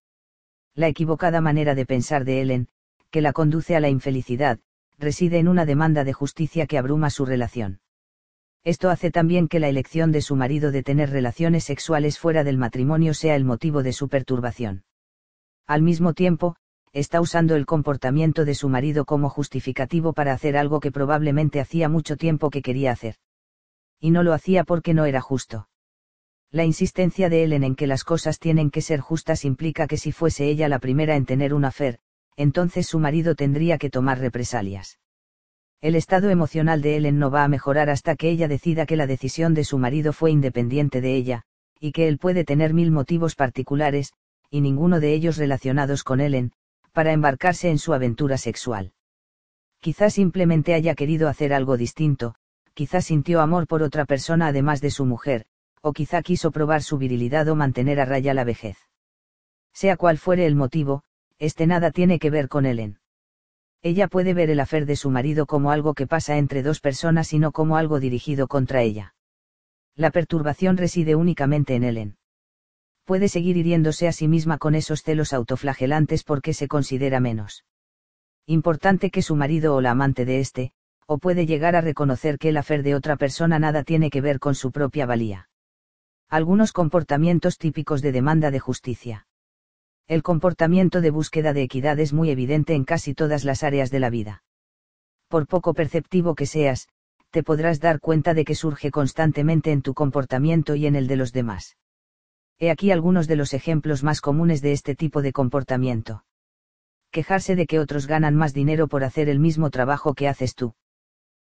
La 0.74 0.88
equivocada 0.88 1.42
manera 1.42 1.76
de 1.76 1.86
pensar 1.86 2.26
de 2.26 2.42
Ellen, 2.42 2.68
que 3.12 3.22
la 3.22 3.34
conduce 3.34 3.76
a 3.76 3.80
la 3.80 3.90
infelicidad, 3.90 4.60
reside 4.98 5.40
en 5.40 5.48
una 5.48 5.66
demanda 5.66 6.04
de 6.04 6.14
justicia 6.14 6.68
que 6.68 6.78
abruma 6.78 7.10
su 7.10 7.26
relación. 7.26 7.80
Esto 8.66 8.90
hace 8.90 9.10
también 9.10 9.48
que 9.48 9.62
la 9.62 9.70
elección 9.70 10.12
de 10.12 10.22
su 10.22 10.36
marido 10.36 10.72
de 10.72 10.84
tener 10.84 11.12
relaciones 11.12 11.64
sexuales 11.64 12.20
fuera 12.20 12.44
del 12.44 12.58
matrimonio 12.58 13.14
sea 13.14 13.38
el 13.38 13.46
motivo 13.46 13.84
de 13.84 13.94
su 13.94 14.10
perturbación. 14.10 14.84
Al 15.66 15.82
mismo 15.82 16.14
tiempo, 16.14 16.58
está 16.92 17.22
usando 17.22 17.56
el 17.56 17.66
comportamiento 17.66 18.44
de 18.44 18.56
su 18.56 18.68
marido 18.68 19.06
como 19.06 19.30
justificativo 19.30 20.12
para 20.12 20.34
hacer 20.34 20.58
algo 20.58 20.82
que 20.82 20.92
probablemente 20.92 21.62
hacía 21.62 21.88
mucho 21.88 22.18
tiempo 22.18 22.50
que 22.50 22.62
quería 22.62 22.92
hacer 22.92 23.16
y 24.00 24.12
no 24.12 24.22
lo 24.22 24.34
hacía 24.34 24.64
porque 24.64 24.94
no 24.94 25.06
era 25.06 25.22
justo. 25.22 25.68
La 26.52 26.64
insistencia 26.64 27.28
de 27.28 27.44
Ellen 27.44 27.64
en 27.64 27.76
que 27.76 27.88
las 27.88 28.04
cosas 28.04 28.38
tienen 28.38 28.70
que 28.70 28.82
ser 28.82 29.00
justas 29.00 29.46
implica 29.46 29.88
que 29.88 29.98
si 29.98 30.12
fuese 30.12 30.46
ella 30.46 30.70
la 30.70 30.80
primera 30.80 31.16
en 31.16 31.26
tener 31.26 31.54
una 31.54 31.72
fer, 31.72 32.00
entonces 32.36 32.86
su 32.88 33.00
marido 33.00 33.34
tendría 33.34 33.78
que 33.78 33.90
tomar 33.90 34.20
represalias. 34.20 35.00
El 35.86 35.94
estado 35.94 36.32
emocional 36.32 36.82
de 36.82 36.96
Ellen 36.96 37.20
no 37.20 37.30
va 37.30 37.44
a 37.44 37.48
mejorar 37.48 37.92
hasta 37.92 38.16
que 38.16 38.28
ella 38.28 38.48
decida 38.48 38.88
que 38.88 38.96
la 38.96 39.06
decisión 39.06 39.54
de 39.54 39.64
su 39.64 39.78
marido 39.78 40.14
fue 40.14 40.32
independiente 40.32 41.00
de 41.00 41.16
ella, 41.16 41.44
y 41.80 41.92
que 41.92 42.08
él 42.08 42.18
puede 42.18 42.44
tener 42.44 42.74
mil 42.74 42.90
motivos 42.90 43.36
particulares, 43.36 44.12
y 44.50 44.62
ninguno 44.62 45.00
de 45.00 45.14
ellos 45.14 45.38
relacionados 45.38 46.04
con 46.04 46.22
Ellen, 46.22 46.54
para 46.92 47.14
embarcarse 47.14 47.70
en 47.70 47.78
su 47.78 47.94
aventura 47.94 48.40
sexual. 48.40 48.94
Quizás 49.80 50.16
simplemente 50.16 50.74
haya 50.74 50.96
querido 50.96 51.30
hacer 51.30 51.54
algo 51.54 51.78
distinto, 51.78 52.34
quizá 52.74 53.00
sintió 53.00 53.40
amor 53.40 53.68
por 53.68 53.84
otra 53.84 54.06
persona 54.06 54.48
además 54.48 54.82
de 54.82 54.90
su 54.90 55.06
mujer, 55.06 55.46
o 55.82 55.94
quizá 55.94 56.24
quiso 56.24 56.50
probar 56.50 56.82
su 56.82 56.98
virilidad 56.98 57.48
o 57.48 57.56
mantener 57.56 58.00
a 58.00 58.06
raya 58.06 58.34
la 58.34 58.44
vejez. 58.44 58.80
Sea 59.72 59.98
cual 59.98 60.18
fuere 60.18 60.48
el 60.48 60.56
motivo, 60.56 61.04
este 61.38 61.68
nada 61.68 61.92
tiene 61.92 62.18
que 62.18 62.32
ver 62.32 62.50
con 62.50 62.66
Ellen. 62.66 62.98
Ella 63.86 64.08
puede 64.08 64.34
ver 64.34 64.50
el 64.50 64.60
afer 64.60 64.88
de 64.88 64.96
su 64.96 65.12
marido 65.12 65.46
como 65.46 65.70
algo 65.70 65.94
que 65.94 66.08
pasa 66.08 66.40
entre 66.40 66.64
dos 66.64 66.80
personas 66.80 67.34
y 67.34 67.38
no 67.38 67.52
como 67.52 67.78
algo 67.78 68.00
dirigido 68.00 68.48
contra 68.48 68.82
ella. 68.82 69.14
La 69.96 70.10
perturbación 70.10 70.76
reside 70.76 71.14
únicamente 71.14 71.76
en 71.76 71.84
Ellen. 71.84 72.18
Puede 73.04 73.30
seguir 73.30 73.58
hiriéndose 73.58 74.08
a 74.08 74.12
sí 74.12 74.28
misma 74.28 74.58
con 74.58 74.74
esos 74.74 75.04
celos 75.04 75.34
autoflagelantes 75.34 76.24
porque 76.24 76.56
se 76.56 76.68
considera 76.68 77.20
menos 77.20 77.64
importante 78.48 79.12
que 79.12 79.22
su 79.22 79.36
marido 79.36 79.76
o 79.76 79.82
la 79.82 79.92
amante 79.92 80.26
de 80.26 80.40
éste, 80.40 80.72
o 81.06 81.20
puede 81.20 81.46
llegar 81.46 81.76
a 81.76 81.82
reconocer 81.82 82.40
que 82.40 82.50
el 82.50 82.58
afer 82.58 82.82
de 82.82 82.96
otra 82.96 83.18
persona 83.18 83.60
nada 83.60 83.84
tiene 83.84 84.10
que 84.10 84.22
ver 84.22 84.40
con 84.40 84.56
su 84.56 84.72
propia 84.72 85.06
valía. 85.06 85.48
Algunos 86.28 86.74
comportamientos 86.74 87.60
típicos 87.60 88.02
de 88.02 88.12
demanda 88.12 88.50
de 88.50 88.60
justicia. 88.60 89.28
El 90.08 90.22
comportamiento 90.24 91.02
de 91.02 91.10
búsqueda 91.10 91.54
de 91.54 91.64
equidad 91.64 92.00
es 92.00 92.14
muy 92.14 92.30
evidente 92.30 92.74
en 92.74 92.84
casi 92.84 93.14
todas 93.14 93.44
las 93.44 93.64
áreas 93.64 93.92
de 93.92 94.00
la 94.00 94.10
vida. 94.10 94.44
Por 95.28 95.48
poco 95.48 95.74
perceptivo 95.74 96.36
que 96.36 96.46
seas, 96.46 96.88
te 97.32 97.44
podrás 97.44 97.80
dar 97.80 98.00
cuenta 98.00 98.34
de 98.34 98.46
que 98.46 98.56
surge 98.56 98.92
constantemente 98.92 99.72
en 99.72 99.82
tu 99.82 99.94
comportamiento 99.94 100.76
y 100.76 100.86
en 100.86 100.96
el 100.96 101.08
de 101.08 101.16
los 101.16 101.34
demás. 101.34 101.78
He 102.60 102.70
aquí 102.70 102.92
algunos 102.92 103.28
de 103.28 103.36
los 103.36 103.54
ejemplos 103.54 104.04
más 104.04 104.22
comunes 104.22 104.62
de 104.62 104.72
este 104.72 104.96
tipo 104.96 105.22
de 105.22 105.34
comportamiento. 105.34 106.24
Quejarse 107.12 107.56
de 107.56 107.66
que 107.66 107.80
otros 107.80 108.08
ganan 108.08 108.36
más 108.36 108.54
dinero 108.54 108.88
por 108.88 109.04
hacer 109.04 109.28
el 109.30 109.40
mismo 109.40 109.70
trabajo 109.70 110.14
que 110.14 110.28
haces 110.28 110.56
tú 110.56 110.76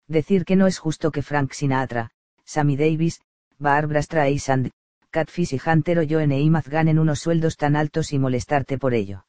decir 0.09 0.45
que 0.45 0.57
no 0.57 0.67
es 0.67 0.79
justo 0.79 1.11
que 1.11 1.23
Frank 1.23 1.53
Sinatra, 1.53 2.11
Sammy 2.45 2.77
Davis, 2.77 3.21
Barbra 3.59 4.03
Streisand, 4.03 4.71
Catfish 5.17 5.55
y 5.55 5.61
Hunter 5.67 6.01
o 6.01 6.05
Joe 6.07 6.27
Namath 6.27 6.69
ganen 6.69 6.99
unos 6.99 7.21
sueldos 7.21 7.57
tan 7.57 7.75
altos 7.75 8.13
y 8.13 8.19
molestarte 8.19 8.77
por 8.77 8.93
ello. 8.93 9.25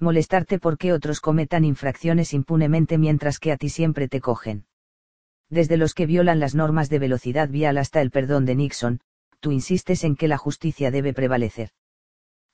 Molestarte 0.00 0.58
porque 0.58 0.92
otros 0.92 1.20
cometan 1.20 1.64
infracciones 1.64 2.34
impunemente 2.34 2.98
mientras 2.98 3.38
que 3.38 3.52
a 3.52 3.56
ti 3.56 3.68
siempre 3.68 4.08
te 4.08 4.20
cogen. 4.20 4.66
Desde 5.48 5.76
los 5.76 5.94
que 5.94 6.06
violan 6.06 6.40
las 6.40 6.56
normas 6.56 6.88
de 6.90 6.98
velocidad 6.98 7.48
vial 7.48 7.78
hasta 7.78 8.00
el 8.00 8.10
perdón 8.10 8.46
de 8.46 8.56
Nixon, 8.56 9.00
tú 9.38 9.52
insistes 9.52 10.02
en 10.02 10.16
que 10.16 10.26
la 10.26 10.38
justicia 10.38 10.90
debe 10.90 11.14
prevalecer. 11.14 11.70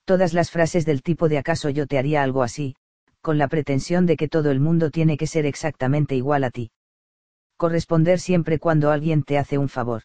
Todas 0.04 0.34
las 0.34 0.50
frases 0.50 0.84
del 0.84 1.02
tipo 1.02 1.30
de 1.30 1.38
acaso 1.38 1.70
yo 1.70 1.86
te 1.86 1.96
haría 1.96 2.22
algo 2.22 2.42
así, 2.42 2.76
con 3.22 3.38
la 3.38 3.48
pretensión 3.48 4.04
de 4.04 4.18
que 4.18 4.28
todo 4.28 4.50
el 4.50 4.60
mundo 4.60 4.90
tiene 4.90 5.16
que 5.16 5.26
ser 5.26 5.46
exactamente 5.46 6.16
igual 6.16 6.44
a 6.44 6.50
ti 6.50 6.70
corresponder 7.56 8.18
siempre 8.18 8.58
cuando 8.58 8.90
alguien 8.90 9.22
te 9.22 9.38
hace 9.38 9.56
un 9.56 9.68
favor. 9.68 10.02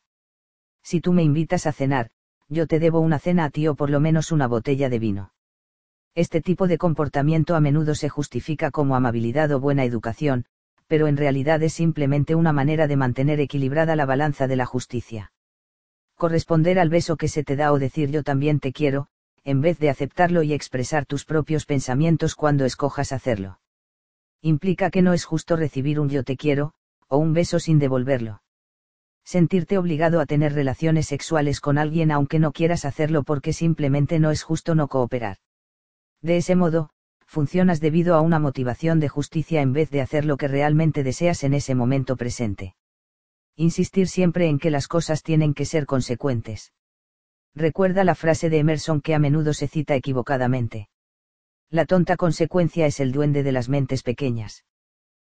Si 0.83 1.01
tú 1.01 1.11
me 1.11 1.23
invitas 1.23 1.65
a 1.65 1.71
cenar, 1.71 2.11
yo 2.49 2.67
te 2.67 2.79
debo 2.79 2.99
una 2.99 3.19
cena 3.19 3.45
a 3.45 3.49
ti 3.49 3.67
o 3.67 3.75
por 3.75 3.89
lo 3.89 3.99
menos 3.99 4.31
una 4.31 4.47
botella 4.47 4.89
de 4.89 4.99
vino. 4.99 5.33
Este 6.15 6.41
tipo 6.41 6.67
de 6.67 6.77
comportamiento 6.77 7.55
a 7.55 7.59
menudo 7.59 7.93
se 7.93 8.09
justifica 8.09 8.71
como 8.71 8.95
amabilidad 8.95 9.51
o 9.51 9.59
buena 9.59 9.83
educación, 9.83 10.45
pero 10.87 11.07
en 11.07 11.17
realidad 11.17 11.61
es 11.61 11.73
simplemente 11.73 12.33
una 12.33 12.53
manera 12.53 12.87
de 12.87 12.95
mantener 12.95 13.39
equilibrada 13.39 13.95
la 13.95 14.05
balanza 14.05 14.47
de 14.47 14.55
la 14.55 14.65
justicia. 14.65 15.31
Corresponder 16.15 16.79
al 16.79 16.89
beso 16.89 17.17
que 17.17 17.27
se 17.27 17.43
te 17.43 17.55
da 17.55 17.71
o 17.71 17.79
decir 17.79 18.09
yo 18.09 18.23
también 18.23 18.59
te 18.59 18.73
quiero, 18.73 19.07
en 19.43 19.61
vez 19.61 19.77
de 19.79 19.89
aceptarlo 19.89 20.41
y 20.43 20.53
expresar 20.53 21.05
tus 21.05 21.25
propios 21.25 21.65
pensamientos 21.65 22.35
cuando 22.35 22.65
escojas 22.65 23.11
hacerlo. 23.11 23.59
Implica 24.41 24.89
que 24.89 25.01
no 25.01 25.13
es 25.13 25.25
justo 25.25 25.55
recibir 25.55 25.99
un 25.99 26.09
yo 26.09 26.23
te 26.23 26.37
quiero, 26.37 26.73
o 27.07 27.17
un 27.17 27.33
beso 27.33 27.59
sin 27.59 27.79
devolverlo. 27.79 28.41
Sentirte 29.27 29.77
obligado 29.77 30.21
a 30.21 30.25
tener 30.25 30.53
relaciones 30.53 31.07
sexuales 31.07 31.59
con 31.59 31.77
alguien 31.77 32.11
aunque 32.11 32.39
no 32.39 32.53
quieras 32.53 32.85
hacerlo 32.85 33.23
porque 33.23 33.51
simplemente 33.51 34.19
no 34.19 34.31
es 34.31 34.41
justo 34.41 34.73
no 34.73 34.87
cooperar. 34.87 35.35
De 36.21 36.37
ese 36.37 36.55
modo, 36.55 36.91
funcionas 37.25 37.81
debido 37.81 38.15
a 38.15 38.21
una 38.21 38.39
motivación 38.39 39.01
de 39.01 39.09
justicia 39.09 39.61
en 39.61 39.73
vez 39.73 39.89
de 39.89 39.99
hacer 39.99 40.23
lo 40.23 40.37
que 40.37 40.47
realmente 40.47 41.03
deseas 41.03 41.43
en 41.43 41.55
ese 41.55 41.75
momento 41.75 42.15
presente. 42.15 42.75
Insistir 43.57 44.07
siempre 44.07 44.47
en 44.47 44.59
que 44.59 44.71
las 44.71 44.87
cosas 44.87 45.23
tienen 45.23 45.53
que 45.53 45.65
ser 45.65 45.85
consecuentes. 45.85 46.71
Recuerda 47.53 48.05
la 48.05 48.15
frase 48.15 48.49
de 48.49 48.59
Emerson 48.59 49.01
que 49.01 49.13
a 49.13 49.19
menudo 49.19 49.53
se 49.53 49.67
cita 49.67 49.95
equivocadamente. 49.95 50.87
La 51.69 51.83
tonta 51.83 52.15
consecuencia 52.15 52.85
es 52.85 53.01
el 53.01 53.11
duende 53.11 53.43
de 53.43 53.51
las 53.51 53.67
mentes 53.67 54.03
pequeñas. 54.03 54.63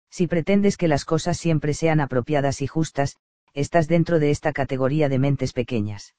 Si 0.10 0.28
pretendes 0.28 0.78
que 0.78 0.88
las 0.88 1.04
cosas 1.04 1.36
siempre 1.38 1.74
sean 1.74 2.00
apropiadas 2.00 2.62
y 2.62 2.68
justas, 2.68 3.18
estás 3.54 3.88
dentro 3.88 4.20
de 4.20 4.32
esta 4.32 4.54
categoría 4.54 5.10
de 5.10 5.20
mentes 5.20 5.54
pequeñas. 5.54 6.16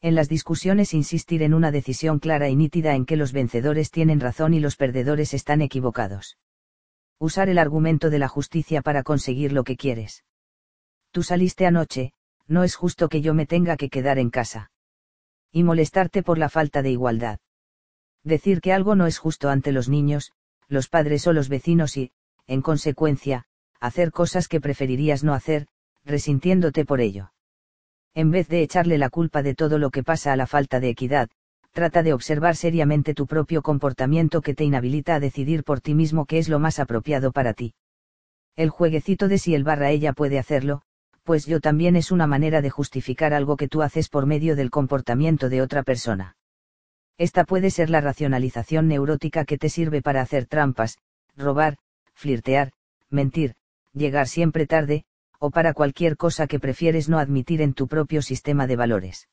En 0.00 0.14
las 0.14 0.28
discusiones 0.28 0.94
insistir 0.94 1.42
en 1.42 1.54
una 1.54 1.70
decisión 1.70 2.18
clara 2.18 2.48
y 2.48 2.56
nítida 2.56 2.94
en 2.94 3.06
que 3.06 3.16
los 3.16 3.32
vencedores 3.32 3.90
tienen 3.90 4.20
razón 4.20 4.54
y 4.54 4.60
los 4.60 4.76
perdedores 4.76 5.34
están 5.34 5.62
equivocados. 5.62 6.38
Usar 7.18 7.48
el 7.48 7.58
argumento 7.58 8.10
de 8.10 8.18
la 8.18 8.28
justicia 8.28 8.82
para 8.82 9.02
conseguir 9.02 9.52
lo 9.52 9.64
que 9.64 9.76
quieres. 9.76 10.24
Tú 11.10 11.22
saliste 11.22 11.66
anoche, 11.66 12.12
no 12.46 12.62
es 12.62 12.74
justo 12.74 13.08
que 13.08 13.22
yo 13.22 13.32
me 13.32 13.46
tenga 13.46 13.76
que 13.76 13.88
quedar 13.88 14.18
en 14.18 14.30
casa. 14.30 14.70
Y 15.50 15.62
molestarte 15.62 16.22
por 16.22 16.36
la 16.36 16.50
falta 16.50 16.82
de 16.82 16.90
igualdad. 16.90 17.40
Decir 18.22 18.60
que 18.60 18.72
algo 18.72 18.94
no 18.96 19.06
es 19.06 19.18
justo 19.18 19.48
ante 19.48 19.72
los 19.72 19.88
niños, 19.88 20.32
los 20.68 20.88
padres 20.88 21.26
o 21.26 21.32
los 21.32 21.48
vecinos 21.48 21.96
y, 21.96 22.12
en 22.46 22.60
consecuencia, 22.60 23.46
hacer 23.80 24.12
cosas 24.12 24.48
que 24.48 24.60
preferirías 24.60 25.24
no 25.24 25.32
hacer, 25.32 25.68
resintiéndote 26.06 26.84
por 26.84 27.00
ello. 27.00 27.32
En 28.14 28.30
vez 28.30 28.48
de 28.48 28.62
echarle 28.62 28.96
la 28.96 29.10
culpa 29.10 29.42
de 29.42 29.54
todo 29.54 29.78
lo 29.78 29.90
que 29.90 30.02
pasa 30.02 30.32
a 30.32 30.36
la 30.36 30.46
falta 30.46 30.80
de 30.80 30.88
equidad, 30.88 31.28
trata 31.72 32.02
de 32.02 32.14
observar 32.14 32.56
seriamente 32.56 33.12
tu 33.12 33.26
propio 33.26 33.60
comportamiento 33.60 34.40
que 34.40 34.54
te 34.54 34.64
inhabilita 34.64 35.16
a 35.16 35.20
decidir 35.20 35.64
por 35.64 35.82
ti 35.82 35.94
mismo 35.94 36.24
qué 36.24 36.38
es 36.38 36.48
lo 36.48 36.58
más 36.58 36.78
apropiado 36.78 37.32
para 37.32 37.52
ti. 37.52 37.74
El 38.54 38.70
jueguecito 38.70 39.28
de 39.28 39.36
si 39.36 39.54
el 39.54 39.64
barra 39.64 39.90
ella 39.90 40.14
puede 40.14 40.38
hacerlo, 40.38 40.80
pues 41.24 41.44
yo 41.44 41.60
también 41.60 41.96
es 41.96 42.10
una 42.10 42.26
manera 42.26 42.62
de 42.62 42.70
justificar 42.70 43.34
algo 43.34 43.58
que 43.58 43.68
tú 43.68 43.82
haces 43.82 44.08
por 44.08 44.24
medio 44.24 44.56
del 44.56 44.70
comportamiento 44.70 45.50
de 45.50 45.60
otra 45.60 45.82
persona. 45.82 46.36
Esta 47.18 47.44
puede 47.44 47.70
ser 47.70 47.90
la 47.90 48.00
racionalización 48.00 48.88
neurótica 48.88 49.44
que 49.44 49.58
te 49.58 49.68
sirve 49.68 50.00
para 50.02 50.20
hacer 50.20 50.46
trampas, 50.46 50.98
robar, 51.36 51.76
flirtear, 52.14 52.72
mentir, 53.10 53.54
llegar 53.92 54.28
siempre 54.28 54.66
tarde, 54.66 55.04
o 55.38 55.50
para 55.50 55.74
cualquier 55.74 56.16
cosa 56.16 56.46
que 56.46 56.60
prefieres 56.60 57.08
no 57.08 57.18
admitir 57.18 57.62
en 57.62 57.74
tu 57.74 57.88
propio 57.88 58.22
sistema 58.22 58.66
de 58.66 58.76
valores. 58.76 59.28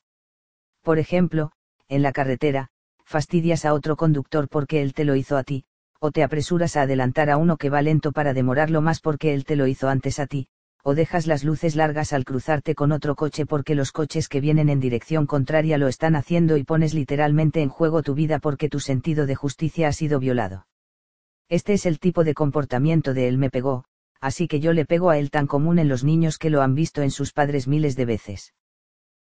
Por 0.82 0.98
ejemplo, 0.98 1.52
en 1.88 2.02
la 2.02 2.12
carretera, 2.12 2.68
fastidias 3.04 3.64
a 3.64 3.74
otro 3.74 3.96
conductor 3.96 4.48
porque 4.48 4.82
él 4.82 4.94
te 4.94 5.04
lo 5.04 5.16
hizo 5.16 5.36
a 5.36 5.44
ti, 5.44 5.64
o 6.00 6.10
te 6.10 6.22
apresuras 6.22 6.76
a 6.76 6.82
adelantar 6.82 7.30
a 7.30 7.36
uno 7.36 7.56
que 7.56 7.70
va 7.70 7.82
lento 7.82 8.12
para 8.12 8.34
demorarlo 8.34 8.80
más 8.80 9.00
porque 9.00 9.34
él 9.34 9.44
te 9.44 9.56
lo 9.56 9.66
hizo 9.66 9.88
antes 9.88 10.18
a 10.18 10.26
ti, 10.26 10.48
o 10.82 10.94
dejas 10.94 11.26
las 11.26 11.44
luces 11.44 11.76
largas 11.76 12.12
al 12.12 12.26
cruzarte 12.26 12.74
con 12.74 12.92
otro 12.92 13.14
coche 13.14 13.46
porque 13.46 13.74
los 13.74 13.90
coches 13.90 14.28
que 14.28 14.42
vienen 14.42 14.68
en 14.68 14.80
dirección 14.80 15.24
contraria 15.24 15.78
lo 15.78 15.88
están 15.88 16.14
haciendo 16.14 16.58
y 16.58 16.64
pones 16.64 16.92
literalmente 16.92 17.62
en 17.62 17.70
juego 17.70 18.02
tu 18.02 18.14
vida 18.14 18.38
porque 18.38 18.68
tu 18.68 18.80
sentido 18.80 19.24
de 19.24 19.34
justicia 19.34 19.88
ha 19.88 19.92
sido 19.92 20.20
violado. 20.20 20.66
Este 21.48 21.72
es 21.72 21.86
el 21.86 21.98
tipo 21.98 22.22
de 22.22 22.34
comportamiento 22.34 23.14
de 23.14 23.28
él 23.28 23.38
me 23.38 23.48
pegó, 23.48 23.84
así 24.20 24.48
que 24.48 24.60
yo 24.60 24.72
le 24.72 24.84
pego 24.84 25.10
a 25.10 25.18
él 25.18 25.30
tan 25.30 25.46
común 25.46 25.78
en 25.78 25.88
los 25.88 26.04
niños 26.04 26.38
que 26.38 26.50
lo 26.50 26.62
han 26.62 26.74
visto 26.74 27.02
en 27.02 27.10
sus 27.10 27.32
padres 27.32 27.68
miles 27.68 27.96
de 27.96 28.04
veces. 28.04 28.54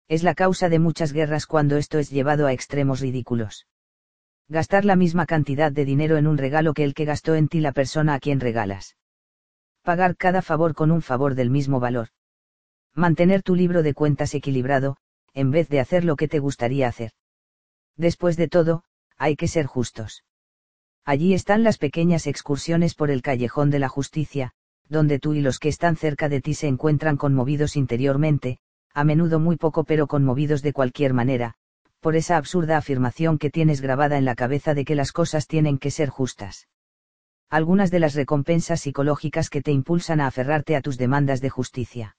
Es 0.09 0.23
la 0.23 0.35
causa 0.35 0.69
de 0.69 0.79
muchas 0.79 1.13
guerras 1.13 1.47
cuando 1.47 1.77
esto 1.77 1.99
es 1.99 2.11
llevado 2.11 2.47
a 2.47 2.53
extremos 2.53 3.01
ridículos. 3.01 3.67
Gastar 4.49 4.85
la 4.85 4.95
misma 4.95 5.27
cantidad 5.27 5.73
de 5.73 5.85
dinero 5.85 6.17
en 6.17 6.29
un 6.29 6.39
regalo 6.39 6.73
que 6.73 6.85
el 6.85 6.95
que 6.95 7.05
gastó 7.05 7.35
en 7.35 7.49
ti 7.49 7.61
la 7.61 7.73
persona 7.73 8.15
a 8.15 8.21
quien 8.21 8.39
regalas. 8.39 8.97
Pagar 9.83 10.17
cada 10.17 10.43
favor 10.43 10.75
con 10.75 10.93
un 10.93 11.03
favor 11.03 11.35
del 11.35 11.51
mismo 11.51 11.81
valor. 11.81 12.09
Mantener 12.95 13.43
tu 13.43 13.57
libro 13.57 13.83
de 13.83 13.95
cuentas 13.95 14.35
equilibrado, 14.35 14.97
en 15.35 15.51
vez 15.51 15.69
de 15.69 15.81
hacer 15.81 16.05
lo 16.05 16.17
que 16.17 16.29
te 16.29 16.39
gustaría 16.39 16.89
hacer. 16.89 17.11
Después 17.97 18.37
de 18.37 18.49
todo, 18.49 18.85
hay 19.17 19.37
que 19.37 19.49
ser 19.49 19.67
justos. 19.67 20.25
Allí 21.05 21.35
están 21.35 21.63
las 21.63 21.79
pequeñas 21.79 22.27
excursiones 22.27 22.95
por 22.95 23.11
el 23.11 23.23
callejón 23.23 23.71
de 23.71 23.79
la 23.79 23.89
justicia, 23.89 24.53
donde 24.89 25.19
tú 25.19 25.35
y 25.35 25.41
los 25.41 25.59
que 25.59 25.69
están 25.69 25.97
cerca 25.97 26.29
de 26.29 26.41
ti 26.41 26.55
se 26.55 26.69
encuentran 26.69 27.17
conmovidos 27.17 27.77
interiormente, 27.77 28.59
a 28.95 29.05
menudo 29.05 29.41
muy 29.41 29.57
poco 29.57 29.85
pero 29.85 30.07
conmovidos 30.07 30.63
de 30.63 30.73
cualquier 30.73 31.13
manera, 31.13 31.55
por 32.01 32.17
esa 32.17 32.37
absurda 32.37 32.77
afirmación 32.77 33.39
que 33.39 33.51
tienes 33.51 33.81
grabada 33.81 34.17
en 34.17 34.25
la 34.25 34.35
cabeza 34.35 34.75
de 34.75 34.85
que 34.85 34.95
las 34.95 35.13
cosas 35.13 35.47
tienen 35.47 35.79
que 35.79 35.91
ser 35.91 36.09
justas. 36.09 36.69
Algunas 37.51 37.91
de 37.91 38.01
las 38.01 38.15
recompensas 38.15 38.81
psicológicas 38.81 39.51
que 39.51 39.63
te 39.63 39.73
impulsan 39.73 40.21
a 40.21 40.27
aferrarte 40.27 40.77
a 40.77 40.81
tus 40.81 40.99
demandas 40.99 41.41
de 41.41 41.51
justicia. 41.51 42.17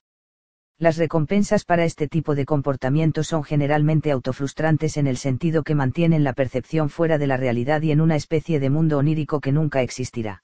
Las 0.80 0.98
recompensas 0.98 1.66
para 1.66 1.86
este 1.86 2.08
tipo 2.08 2.36
de 2.36 2.46
comportamiento 2.46 3.24
son 3.24 3.44
generalmente 3.44 4.12
autofrustrantes 4.12 4.98
en 4.98 5.08
el 5.08 5.18
sentido 5.18 5.64
que 5.64 5.74
mantienen 5.74 6.24
la 6.24 6.34
percepción 6.34 6.90
fuera 6.90 7.18
de 7.18 7.26
la 7.28 7.36
realidad 7.36 7.82
y 7.82 7.92
en 7.92 8.00
una 8.00 8.16
especie 8.16 8.60
de 8.60 8.70
mundo 8.70 9.00
onírico 9.00 9.42
que 9.42 9.52
nunca 9.52 9.82
existirá. 9.82 10.44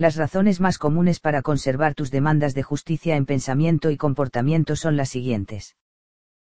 Las 0.00 0.16
razones 0.16 0.60
más 0.60 0.78
comunes 0.78 1.20
para 1.20 1.42
conservar 1.42 1.94
tus 1.94 2.10
demandas 2.10 2.54
de 2.54 2.62
justicia 2.62 3.16
en 3.16 3.26
pensamiento 3.26 3.90
y 3.90 3.98
comportamiento 3.98 4.74
son 4.74 4.96
las 4.96 5.10
siguientes. 5.10 5.76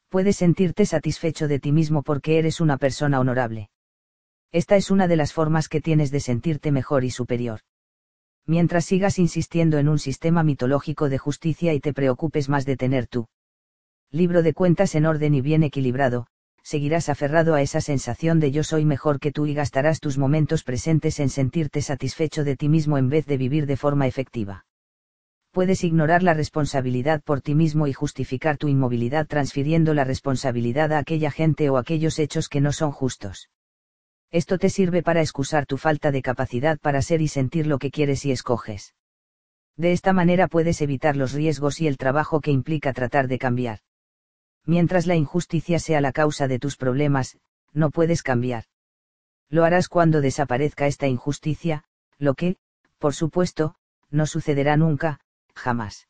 Puedes 0.09 0.35
sentirte 0.35 0.85
satisfecho 0.85 1.47
de 1.47 1.57
ti 1.57 1.71
mismo 1.71 2.03
porque 2.03 2.39
eres 2.39 2.59
una 2.59 2.75
persona 2.75 3.21
honorable. 3.21 3.69
Esta 4.51 4.75
es 4.75 4.91
una 4.91 5.07
de 5.07 5.15
las 5.15 5.31
formas 5.31 5.69
que 5.69 5.79
tienes 5.79 6.11
de 6.11 6.19
sentirte 6.19 6.73
mejor 6.73 7.05
y 7.05 7.09
superior. 7.09 7.61
Mientras 8.45 8.83
sigas 8.83 9.17
insistiendo 9.17 9.77
en 9.77 9.87
un 9.87 9.99
sistema 9.99 10.43
mitológico 10.43 11.07
de 11.07 11.17
justicia 11.17 11.73
y 11.73 11.79
te 11.79 11.93
preocupes 11.93 12.49
más 12.49 12.65
de 12.65 12.75
tener 12.75 13.07
tu 13.07 13.29
libro 14.11 14.43
de 14.43 14.53
cuentas 14.53 14.93
en 14.93 15.05
orden 15.05 15.33
y 15.33 15.39
bien 15.39 15.63
equilibrado, 15.63 16.27
seguirás 16.67 17.07
aferrado 17.07 17.55
a 17.55 17.61
esa 17.61 17.79
sensación 17.79 18.41
de 18.41 18.51
yo 18.51 18.61
soy 18.61 18.83
mejor 18.83 19.21
que 19.21 19.31
tú 19.31 19.45
y 19.45 19.53
gastarás 19.53 20.01
tus 20.01 20.17
momentos 20.17 20.65
presentes 20.65 21.21
en 21.21 21.29
sentirte 21.29 21.81
satisfecho 21.81 22.43
de 22.43 22.57
ti 22.57 22.67
mismo 22.67 22.97
en 22.97 23.07
vez 23.07 23.25
de 23.25 23.37
vivir 23.37 23.67
de 23.67 23.77
forma 23.77 24.05
efectiva. 24.05 24.65
Puedes 25.51 25.85
ignorar 25.85 26.23
la 26.23 26.33
responsabilidad 26.33 27.23
por 27.23 27.39
ti 27.39 27.55
mismo 27.55 27.87
y 27.87 27.93
justificar 27.93 28.57
tu 28.57 28.67
inmovilidad 28.67 29.27
transfiriendo 29.27 29.93
la 29.93 30.03
responsabilidad 30.03 30.91
a 30.91 30.97
aquella 30.97 31.31
gente 31.31 31.69
o 31.69 31.77
aquellos 31.77 32.19
hechos 32.19 32.49
que 32.49 32.59
no 32.59 32.73
son 32.73 32.91
justos. 32.91 33.49
Esto 34.29 34.57
te 34.57 34.69
sirve 34.69 35.03
para 35.03 35.21
excusar 35.21 35.67
tu 35.67 35.77
falta 35.77 36.11
de 36.11 36.21
capacidad 36.21 36.77
para 36.79 37.01
ser 37.01 37.21
y 37.21 37.29
sentir 37.29 37.65
lo 37.65 37.79
que 37.79 37.91
quieres 37.91 38.25
y 38.25 38.33
escoges. 38.33 38.93
De 39.77 39.93
esta 39.93 40.11
manera 40.11 40.49
puedes 40.49 40.81
evitar 40.81 41.15
los 41.15 41.31
riesgos 41.31 41.79
y 41.79 41.87
el 41.87 41.95
trabajo 41.95 42.41
que 42.41 42.51
implica 42.51 42.91
tratar 42.91 43.29
de 43.29 43.39
cambiar 43.39 43.79
mientras 44.67 45.07
la 45.07 45.15
injusticia 45.15 45.79
sea 45.79 46.01
la 46.01 46.11
causa 46.11 46.47
de 46.47 46.59
tus 46.59 46.75
problemas, 46.75 47.37
no 47.73 47.89
puedes 47.89 48.21
cambiar. 48.21 48.65
Lo 49.49 49.63
harás 49.63 49.87
cuando 49.87 50.21
desaparezca 50.21 50.87
esta 50.87 51.07
injusticia, 51.07 51.85
lo 52.19 52.35
que, 52.35 52.57
por 52.99 53.15
supuesto, 53.15 53.75
no 54.11 54.25
sucederá 54.25 54.75
nunca, 54.75 55.21
jamás. 55.55 56.07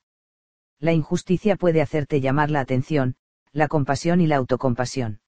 La 0.79 0.91
injusticia 0.91 1.55
puede 1.55 1.81
hacerte 1.81 2.19
llamar 2.19 2.49
la 2.49 2.59
atención, 2.59 3.15
la 3.51 3.67
compasión 3.67 4.21
y 4.21 4.27
la 4.27 4.37
autocompasión. 4.37 5.21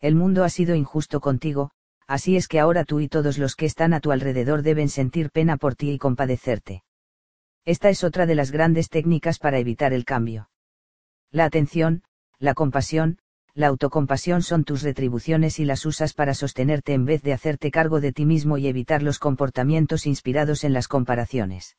El 0.00 0.14
mundo 0.14 0.44
ha 0.44 0.48
sido 0.48 0.76
injusto 0.76 1.20
contigo, 1.20 1.70
así 2.06 2.36
es 2.36 2.46
que 2.46 2.60
ahora 2.60 2.84
tú 2.84 3.00
y 3.00 3.08
todos 3.08 3.36
los 3.36 3.56
que 3.56 3.66
están 3.66 3.94
a 3.94 4.00
tu 4.00 4.12
alrededor 4.12 4.62
deben 4.62 4.88
sentir 4.88 5.30
pena 5.30 5.56
por 5.56 5.74
ti 5.74 5.90
y 5.90 5.98
compadecerte. 5.98 6.84
Esta 7.64 7.88
es 7.88 8.04
otra 8.04 8.26
de 8.26 8.34
las 8.34 8.50
grandes 8.52 8.90
técnicas 8.90 9.38
para 9.38 9.58
evitar 9.58 9.92
el 9.92 10.04
cambio. 10.04 10.50
La 11.30 11.46
atención, 11.46 12.02
la 12.44 12.54
compasión, 12.54 13.18
la 13.54 13.68
autocompasión 13.68 14.42
son 14.42 14.64
tus 14.64 14.82
retribuciones 14.82 15.58
y 15.58 15.64
las 15.64 15.86
usas 15.86 16.12
para 16.12 16.34
sostenerte 16.34 16.92
en 16.92 17.06
vez 17.06 17.22
de 17.22 17.32
hacerte 17.32 17.70
cargo 17.70 18.00
de 18.00 18.12
ti 18.12 18.26
mismo 18.26 18.58
y 18.58 18.66
evitar 18.66 19.02
los 19.02 19.18
comportamientos 19.18 20.06
inspirados 20.06 20.62
en 20.62 20.74
las 20.74 20.86
comparaciones. 20.86 21.76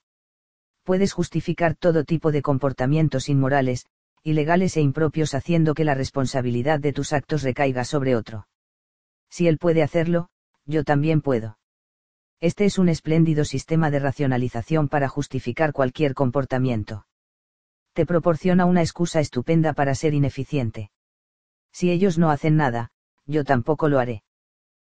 Puedes 0.84 1.14
justificar 1.14 1.76
todo 1.76 2.04
tipo 2.04 2.32
de 2.32 2.42
comportamientos 2.42 3.30
inmorales, 3.30 3.86
ilegales 4.24 4.76
e 4.76 4.82
impropios 4.82 5.36
haciendo 5.36 5.76
que 5.76 5.84
la 5.84 5.94
responsabilidad 5.94 6.80
de 6.80 6.94
tus 6.94 7.14
actos 7.14 7.44
recaiga 7.44 7.84
sobre 7.84 8.16
otro. 8.16 8.48
Si 9.30 9.48
él 9.48 9.60
puede 9.60 9.84
hacerlo, 9.84 10.30
yo 10.66 10.84
también 10.84 11.22
puedo. 11.22 11.60
Este 12.42 12.66
es 12.66 12.80
un 12.80 12.90
espléndido 12.90 13.46
sistema 13.46 13.92
de 13.92 14.00
racionalización 14.00 14.88
para 14.88 15.10
justificar 15.10 15.74
cualquier 15.74 16.16
comportamiento. 16.16 17.06
Te 17.96 18.06
proporciona 18.06 18.66
una 18.66 18.82
excusa 18.82 19.22
estupenda 19.22 19.72
para 19.72 19.96
ser 19.96 20.14
ineficiente. 20.14 20.92
Si 21.72 21.92
ellos 21.92 22.18
no 22.18 22.30
hacen 22.30 22.58
nada, 22.58 22.92
yo 23.26 23.46
tampoco 23.46 23.88
lo 23.88 24.00
haré. 24.00 24.24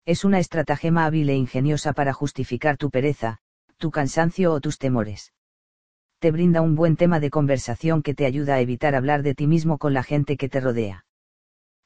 Es 0.07 0.25
una 0.25 0.39
estratagema 0.39 1.05
hábil 1.05 1.29
e 1.29 1.37
ingeniosa 1.37 1.93
para 1.93 2.15
justificar 2.15 2.79
tu 2.79 2.91
pereza, 2.91 3.37
tu 3.77 3.91
cansancio 3.91 4.51
o 4.51 4.63
tus 4.63 4.79
temores. 4.79 5.35
Te 6.21 6.31
brinda 6.31 6.63
un 6.63 6.75
buen 6.75 6.97
tema 6.97 7.21
de 7.21 7.29
conversación 7.29 8.03
que 8.03 8.15
te 8.15 8.25
ayuda 8.25 8.55
a 8.55 8.61
evitar 8.61 8.95
hablar 8.95 9.23
de 9.23 9.35
ti 9.35 9.47
mismo 9.47 9.77
con 9.77 9.93
la 9.93 10.03
gente 10.03 10.39
que 10.39 10.49
te 10.49 10.61
rodea. 10.61 11.05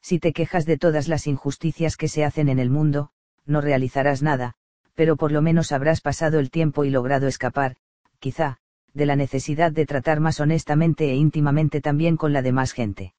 Si 0.01 0.17
te 0.17 0.31
quejas 0.31 0.65
de 0.65 0.77
todas 0.77 1.09
las 1.09 1.27
injusticias 1.27 1.97
que 1.97 2.07
se 2.07 2.23
hacen 2.23 2.47
en 2.47 2.57
el 2.57 2.69
mundo, 2.69 3.09
no 3.45 3.59
realizarás 3.59 4.21
nada, 4.21 4.53
pero 4.95 5.17
por 5.17 5.33
lo 5.33 5.41
menos 5.41 5.73
habrás 5.73 5.99
pasado 5.99 6.39
el 6.39 6.51
tiempo 6.51 6.85
y 6.85 6.89
logrado 6.89 7.27
escapar, 7.27 7.75
quizá, 8.19 8.60
de 8.93 9.05
la 9.05 9.15
necesidad 9.15 9.71
de 9.71 9.85
tratar 9.85 10.19
más 10.19 10.39
honestamente 10.39 11.09
e 11.11 11.15
íntimamente 11.15 11.81
también 11.81 12.17
con 12.17 12.33
la 12.33 12.41
demás 12.41 12.73
gente. 12.73 13.13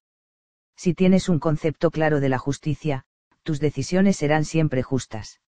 Si 0.77 0.95
tienes 0.95 1.29
un 1.29 1.39
concepto 1.39 1.91
claro 1.91 2.21
de 2.21 2.29
la 2.29 2.39
justicia, 2.39 3.05
tus 3.43 3.61
decisiones 3.61 4.17
serán 4.17 4.45
siempre 4.45 4.83
justas. 4.83 5.41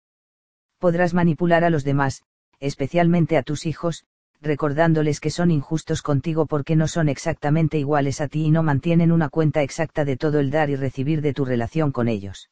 Podrás 0.78 1.14
manipular 1.14 1.64
a 1.64 1.70
los 1.70 1.84
demás, 1.84 2.22
especialmente 2.60 3.36
a 3.36 3.42
tus 3.42 3.66
hijos, 3.66 4.04
recordándoles 4.40 5.20
que 5.20 5.30
son 5.30 5.50
injustos 5.50 6.02
contigo 6.02 6.46
porque 6.46 6.76
no 6.76 6.86
son 6.88 7.08
exactamente 7.08 7.78
iguales 7.78 8.20
a 8.20 8.28
ti 8.28 8.44
y 8.44 8.50
no 8.50 8.62
mantienen 8.62 9.10
una 9.10 9.28
cuenta 9.28 9.62
exacta 9.62 10.04
de 10.04 10.16
todo 10.16 10.38
el 10.40 10.50
dar 10.50 10.70
y 10.70 10.76
recibir 10.76 11.22
de 11.22 11.32
tu 11.32 11.44
relación 11.44 11.92
con 11.92 12.08
ellos. 12.08 12.50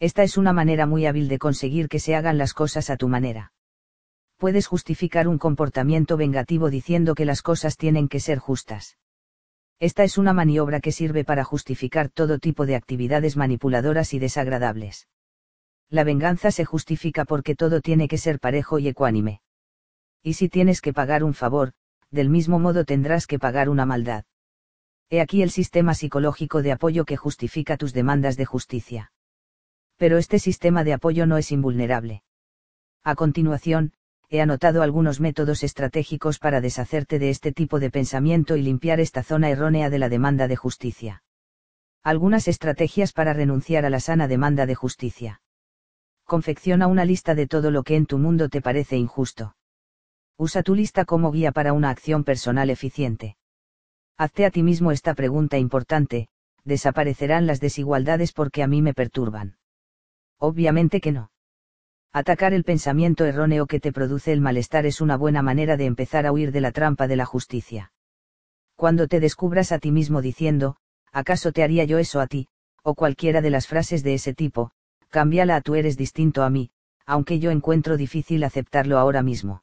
Esta 0.00 0.22
es 0.22 0.36
una 0.36 0.52
manera 0.52 0.86
muy 0.86 1.06
hábil 1.06 1.28
de 1.28 1.38
conseguir 1.38 1.88
que 1.88 2.00
se 2.00 2.16
hagan 2.16 2.38
las 2.38 2.54
cosas 2.54 2.90
a 2.90 2.96
tu 2.96 3.08
manera. 3.08 3.52
Puedes 4.42 4.66
justificar 4.66 5.28
un 5.28 5.38
comportamiento 5.38 6.16
vengativo 6.16 6.68
diciendo 6.68 7.14
que 7.14 7.24
las 7.24 7.42
cosas 7.42 7.76
tienen 7.76 8.08
que 8.08 8.18
ser 8.18 8.40
justas. 8.40 8.98
Esta 9.78 10.02
es 10.02 10.18
una 10.18 10.32
maniobra 10.32 10.80
que 10.80 10.90
sirve 10.90 11.22
para 11.22 11.44
justificar 11.44 12.08
todo 12.08 12.40
tipo 12.40 12.66
de 12.66 12.74
actividades 12.74 13.36
manipuladoras 13.36 14.12
y 14.14 14.18
desagradables. 14.18 15.06
La 15.90 16.02
venganza 16.02 16.50
se 16.50 16.64
justifica 16.64 17.24
porque 17.24 17.54
todo 17.54 17.80
tiene 17.80 18.08
que 18.08 18.18
ser 18.18 18.40
parejo 18.40 18.80
y 18.80 18.88
ecuánime. 18.88 19.42
Y 20.24 20.32
si 20.32 20.48
tienes 20.48 20.80
que 20.80 20.92
pagar 20.92 21.22
un 21.22 21.34
favor, 21.34 21.72
del 22.10 22.28
mismo 22.28 22.58
modo 22.58 22.84
tendrás 22.84 23.28
que 23.28 23.38
pagar 23.38 23.68
una 23.68 23.86
maldad. 23.86 24.24
He 25.08 25.20
aquí 25.20 25.42
el 25.42 25.50
sistema 25.50 25.94
psicológico 25.94 26.62
de 26.62 26.72
apoyo 26.72 27.04
que 27.04 27.16
justifica 27.16 27.76
tus 27.76 27.92
demandas 27.92 28.36
de 28.36 28.44
justicia. 28.44 29.12
Pero 29.98 30.18
este 30.18 30.40
sistema 30.40 30.82
de 30.82 30.94
apoyo 30.94 31.26
no 31.26 31.36
es 31.36 31.52
invulnerable. 31.52 32.24
A 33.04 33.14
continuación, 33.14 33.92
he 34.32 34.40
anotado 34.40 34.80
algunos 34.80 35.20
métodos 35.20 35.62
estratégicos 35.62 36.38
para 36.38 36.62
deshacerte 36.62 37.18
de 37.18 37.28
este 37.28 37.52
tipo 37.52 37.78
de 37.78 37.90
pensamiento 37.90 38.56
y 38.56 38.62
limpiar 38.62 38.98
esta 38.98 39.22
zona 39.22 39.50
errónea 39.50 39.90
de 39.90 39.98
la 39.98 40.08
demanda 40.08 40.48
de 40.48 40.56
justicia. 40.56 41.22
Algunas 42.02 42.48
estrategias 42.48 43.12
para 43.12 43.34
renunciar 43.34 43.84
a 43.84 43.90
la 43.90 44.00
sana 44.00 44.28
demanda 44.28 44.64
de 44.64 44.74
justicia. 44.74 45.42
Confecciona 46.24 46.86
una 46.86 47.04
lista 47.04 47.34
de 47.34 47.46
todo 47.46 47.70
lo 47.70 47.82
que 47.82 47.94
en 47.94 48.06
tu 48.06 48.16
mundo 48.16 48.48
te 48.48 48.62
parece 48.62 48.96
injusto. 48.96 49.54
Usa 50.38 50.62
tu 50.62 50.74
lista 50.74 51.04
como 51.04 51.30
guía 51.30 51.52
para 51.52 51.74
una 51.74 51.90
acción 51.90 52.24
personal 52.24 52.70
eficiente. 52.70 53.36
Hazte 54.16 54.46
a 54.46 54.50
ti 54.50 54.62
mismo 54.62 54.92
esta 54.92 55.12
pregunta 55.12 55.58
importante, 55.58 56.28
¿desaparecerán 56.64 57.46
las 57.46 57.60
desigualdades 57.60 58.32
porque 58.32 58.62
a 58.62 58.66
mí 58.66 58.80
me 58.80 58.94
perturban? 58.94 59.58
Obviamente 60.38 61.02
que 61.02 61.12
no. 61.12 61.31
Atacar 62.12 62.52
el 62.52 62.64
pensamiento 62.64 63.24
erróneo 63.24 63.66
que 63.66 63.80
te 63.80 63.92
produce 63.92 64.32
el 64.32 64.40
malestar 64.40 64.84
es 64.84 65.00
una 65.00 65.16
buena 65.16 65.42
manera 65.42 65.76
de 65.76 65.86
empezar 65.86 66.26
a 66.26 66.32
huir 66.32 66.52
de 66.52 66.60
la 66.60 66.72
trampa 66.72 67.08
de 67.08 67.16
la 67.16 67.24
justicia. 67.24 67.92
Cuando 68.76 69.08
te 69.08 69.18
descubras 69.18 69.72
a 69.72 69.78
ti 69.78 69.90
mismo 69.92 70.20
diciendo, 70.20 70.76
¿acaso 71.10 71.52
te 71.52 71.62
haría 71.62 71.84
yo 71.84 71.98
eso 71.98 72.20
a 72.20 72.26
ti? 72.26 72.48
o 72.82 72.94
cualquiera 72.94 73.40
de 73.40 73.50
las 73.50 73.68
frases 73.68 74.02
de 74.02 74.14
ese 74.14 74.34
tipo, 74.34 74.72
cámbiala 75.08 75.56
a 75.56 75.60
tú 75.60 75.76
eres 75.76 75.96
distinto 75.96 76.42
a 76.42 76.50
mí, 76.50 76.70
aunque 77.06 77.38
yo 77.38 77.50
encuentro 77.50 77.96
difícil 77.96 78.42
aceptarlo 78.44 78.98
ahora 78.98 79.22
mismo. 79.22 79.62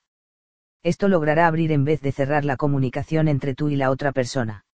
Esto 0.84 1.10
logrará 1.10 1.48
abrir 1.48 1.72
en 1.74 1.84
vez 1.84 2.02
de 2.02 2.14
cerrar 2.14 2.46
la 2.46 2.56
comunicación 2.56 3.28
entre 3.28 3.56
tú 3.56 3.70
y 3.70 3.76
la 3.76 3.92
otra 3.92 4.14
persona. 4.14 4.66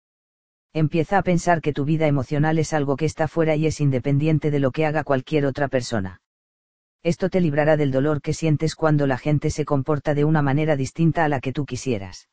Empieza 0.72 1.18
a 1.18 1.22
pensar 1.22 1.60
que 1.60 1.72
tu 1.72 1.84
vida 1.84 2.06
emocional 2.06 2.58
es 2.58 2.72
algo 2.72 2.96
que 2.96 3.06
está 3.06 3.26
fuera 3.26 3.56
y 3.56 3.66
es 3.66 3.80
independiente 3.80 4.50
de 4.50 4.60
lo 4.60 4.70
que 4.70 4.86
haga 4.86 5.02
cualquier 5.02 5.46
otra 5.46 5.68
persona. 5.68 6.20
Esto 7.06 7.30
te 7.30 7.40
librará 7.40 7.76
del 7.76 7.92
dolor 7.92 8.20
que 8.20 8.32
sientes 8.32 8.74
cuando 8.74 9.06
la 9.06 9.16
gente 9.16 9.50
se 9.50 9.64
comporta 9.64 10.12
de 10.12 10.24
una 10.24 10.42
manera 10.42 10.74
distinta 10.74 11.24
a 11.24 11.28
la 11.28 11.38
que 11.38 11.52
tú 11.52 11.64
quisieras. 11.64 12.28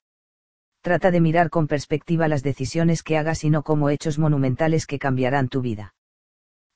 Trata 0.81 1.11
de 1.11 1.21
mirar 1.21 1.51
con 1.51 1.67
perspectiva 1.67 2.27
las 2.27 2.41
decisiones 2.41 3.03
que 3.03 3.19
hagas 3.19 3.43
y 3.43 3.51
no 3.51 3.61
como 3.61 3.91
hechos 3.91 4.17
monumentales 4.17 4.87
que 4.87 4.97
cambiarán 4.97 5.47
tu 5.47 5.61
vida. 5.61 5.93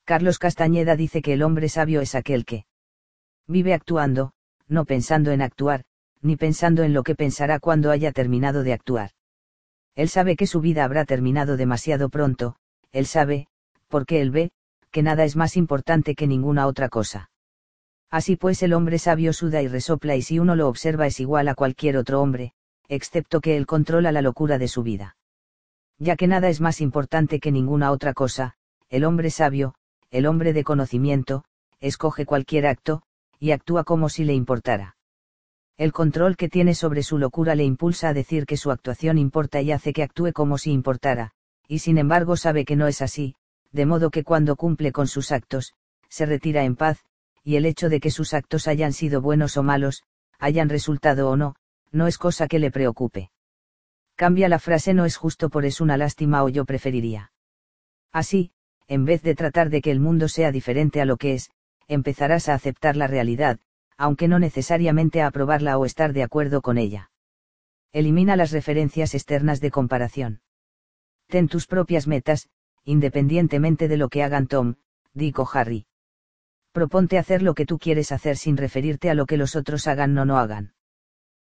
Carlos 0.04 0.38
Castañeda 0.38 0.94
dice 0.94 1.22
que 1.22 1.32
el 1.32 1.42
hombre 1.42 1.68
sabio 1.68 2.00
es 2.00 2.14
aquel 2.14 2.44
que 2.44 2.66
vive 3.48 3.74
actuando, 3.74 4.30
no 4.68 4.84
pensando 4.84 5.32
en 5.32 5.42
actuar, 5.42 5.82
ni 6.22 6.36
pensando 6.36 6.84
en 6.84 6.92
lo 6.92 7.02
que 7.02 7.16
pensará 7.16 7.58
cuando 7.58 7.90
haya 7.90 8.12
terminado 8.12 8.62
de 8.62 8.74
actuar. 8.74 9.10
Él 9.96 10.08
sabe 10.08 10.36
que 10.36 10.46
su 10.46 10.60
vida 10.60 10.84
habrá 10.84 11.04
terminado 11.04 11.56
demasiado 11.56 12.10
pronto, 12.10 12.54
él 12.92 13.06
sabe, 13.06 13.48
porque 13.88 14.20
él 14.20 14.30
ve, 14.30 14.52
que 14.92 15.02
nada 15.02 15.24
es 15.24 15.34
más 15.34 15.56
importante 15.56 16.14
que 16.14 16.28
ninguna 16.28 16.68
otra 16.68 16.88
cosa. 16.88 17.28
Así 18.10 18.36
pues 18.36 18.62
el 18.62 18.72
hombre 18.72 18.98
sabio 18.98 19.32
suda 19.32 19.60
y 19.62 19.68
resopla 19.68 20.16
y 20.16 20.22
si 20.22 20.38
uno 20.38 20.56
lo 20.56 20.68
observa 20.68 21.06
es 21.06 21.20
igual 21.20 21.48
a 21.48 21.54
cualquier 21.54 21.96
otro 21.96 22.22
hombre, 22.22 22.52
excepto 22.88 23.40
que 23.40 23.56
él 23.56 23.66
controla 23.66 24.12
la 24.12 24.22
locura 24.22 24.58
de 24.58 24.68
su 24.68 24.82
vida. 24.82 25.16
Ya 25.98 26.16
que 26.16 26.26
nada 26.26 26.48
es 26.48 26.60
más 26.60 26.80
importante 26.80 27.38
que 27.40 27.52
ninguna 27.52 27.90
otra 27.90 28.14
cosa, 28.14 28.54
el 28.88 29.04
hombre 29.04 29.30
sabio, 29.30 29.74
el 30.10 30.26
hombre 30.26 30.52
de 30.52 30.64
conocimiento, 30.64 31.44
escoge 31.80 32.24
cualquier 32.24 32.66
acto, 32.66 33.02
y 33.38 33.50
actúa 33.50 33.84
como 33.84 34.08
si 34.08 34.24
le 34.24 34.32
importara. 34.32 34.96
El 35.76 35.92
control 35.92 36.36
que 36.36 36.48
tiene 36.48 36.74
sobre 36.74 37.02
su 37.02 37.18
locura 37.18 37.54
le 37.54 37.64
impulsa 37.64 38.08
a 38.08 38.14
decir 38.14 38.46
que 38.46 38.56
su 38.56 38.70
actuación 38.70 39.18
importa 39.18 39.60
y 39.60 39.70
hace 39.70 39.92
que 39.92 40.02
actúe 40.02 40.32
como 40.32 40.56
si 40.58 40.72
importara, 40.72 41.32
y 41.68 41.80
sin 41.80 41.98
embargo 41.98 42.36
sabe 42.36 42.64
que 42.64 42.74
no 42.74 42.86
es 42.86 43.02
así, 43.02 43.34
de 43.70 43.86
modo 43.86 44.10
que 44.10 44.24
cuando 44.24 44.56
cumple 44.56 44.92
con 44.92 45.06
sus 45.06 45.30
actos, 45.30 45.74
se 46.08 46.26
retira 46.26 46.64
en 46.64 46.74
paz, 46.74 47.04
y 47.42 47.56
el 47.56 47.66
hecho 47.66 47.88
de 47.88 48.00
que 48.00 48.10
sus 48.10 48.34
actos 48.34 48.68
hayan 48.68 48.92
sido 48.92 49.20
buenos 49.20 49.56
o 49.56 49.62
malos, 49.62 50.02
hayan 50.38 50.68
resultado 50.68 51.30
o 51.30 51.36
no, 51.36 51.56
no 51.92 52.06
es 52.06 52.18
cosa 52.18 52.48
que 52.48 52.58
le 52.58 52.70
preocupe. 52.70 53.30
Cambia 54.14 54.48
la 54.48 54.58
frase 54.58 54.94
no 54.94 55.04
es 55.04 55.16
justo 55.16 55.48
por 55.48 55.64
es 55.64 55.80
una 55.80 55.96
lástima 55.96 56.42
o 56.42 56.48
yo 56.48 56.64
preferiría. 56.64 57.32
Así, 58.12 58.50
en 58.88 59.04
vez 59.04 59.22
de 59.22 59.34
tratar 59.34 59.70
de 59.70 59.80
que 59.80 59.90
el 59.90 60.00
mundo 60.00 60.28
sea 60.28 60.50
diferente 60.50 61.00
a 61.00 61.04
lo 61.04 61.16
que 61.16 61.34
es, 61.34 61.50
empezarás 61.86 62.48
a 62.48 62.54
aceptar 62.54 62.96
la 62.96 63.06
realidad, 63.06 63.60
aunque 63.96 64.28
no 64.28 64.38
necesariamente 64.38 65.22
a 65.22 65.26
aprobarla 65.26 65.78
o 65.78 65.84
estar 65.84 66.12
de 66.12 66.22
acuerdo 66.22 66.62
con 66.62 66.78
ella. 66.78 67.10
Elimina 67.92 68.36
las 68.36 68.50
referencias 68.50 69.14
externas 69.14 69.60
de 69.60 69.70
comparación. 69.70 70.40
Ten 71.28 71.48
tus 71.48 71.66
propias 71.66 72.06
metas, 72.06 72.48
independientemente 72.84 73.88
de 73.88 73.96
lo 73.96 74.08
que 74.08 74.22
hagan 74.22 74.46
Tom, 74.46 74.76
Dick 75.12 75.38
o 75.38 75.48
Harry. 75.52 75.86
Proponte 76.78 77.18
hacer 77.18 77.42
lo 77.42 77.54
que 77.54 77.66
tú 77.66 77.76
quieres 77.76 78.12
hacer 78.12 78.36
sin 78.36 78.56
referirte 78.56 79.10
a 79.10 79.14
lo 79.14 79.26
que 79.26 79.36
los 79.36 79.56
otros 79.56 79.88
hagan 79.88 80.16
o 80.16 80.24
no 80.24 80.38
hagan. 80.38 80.74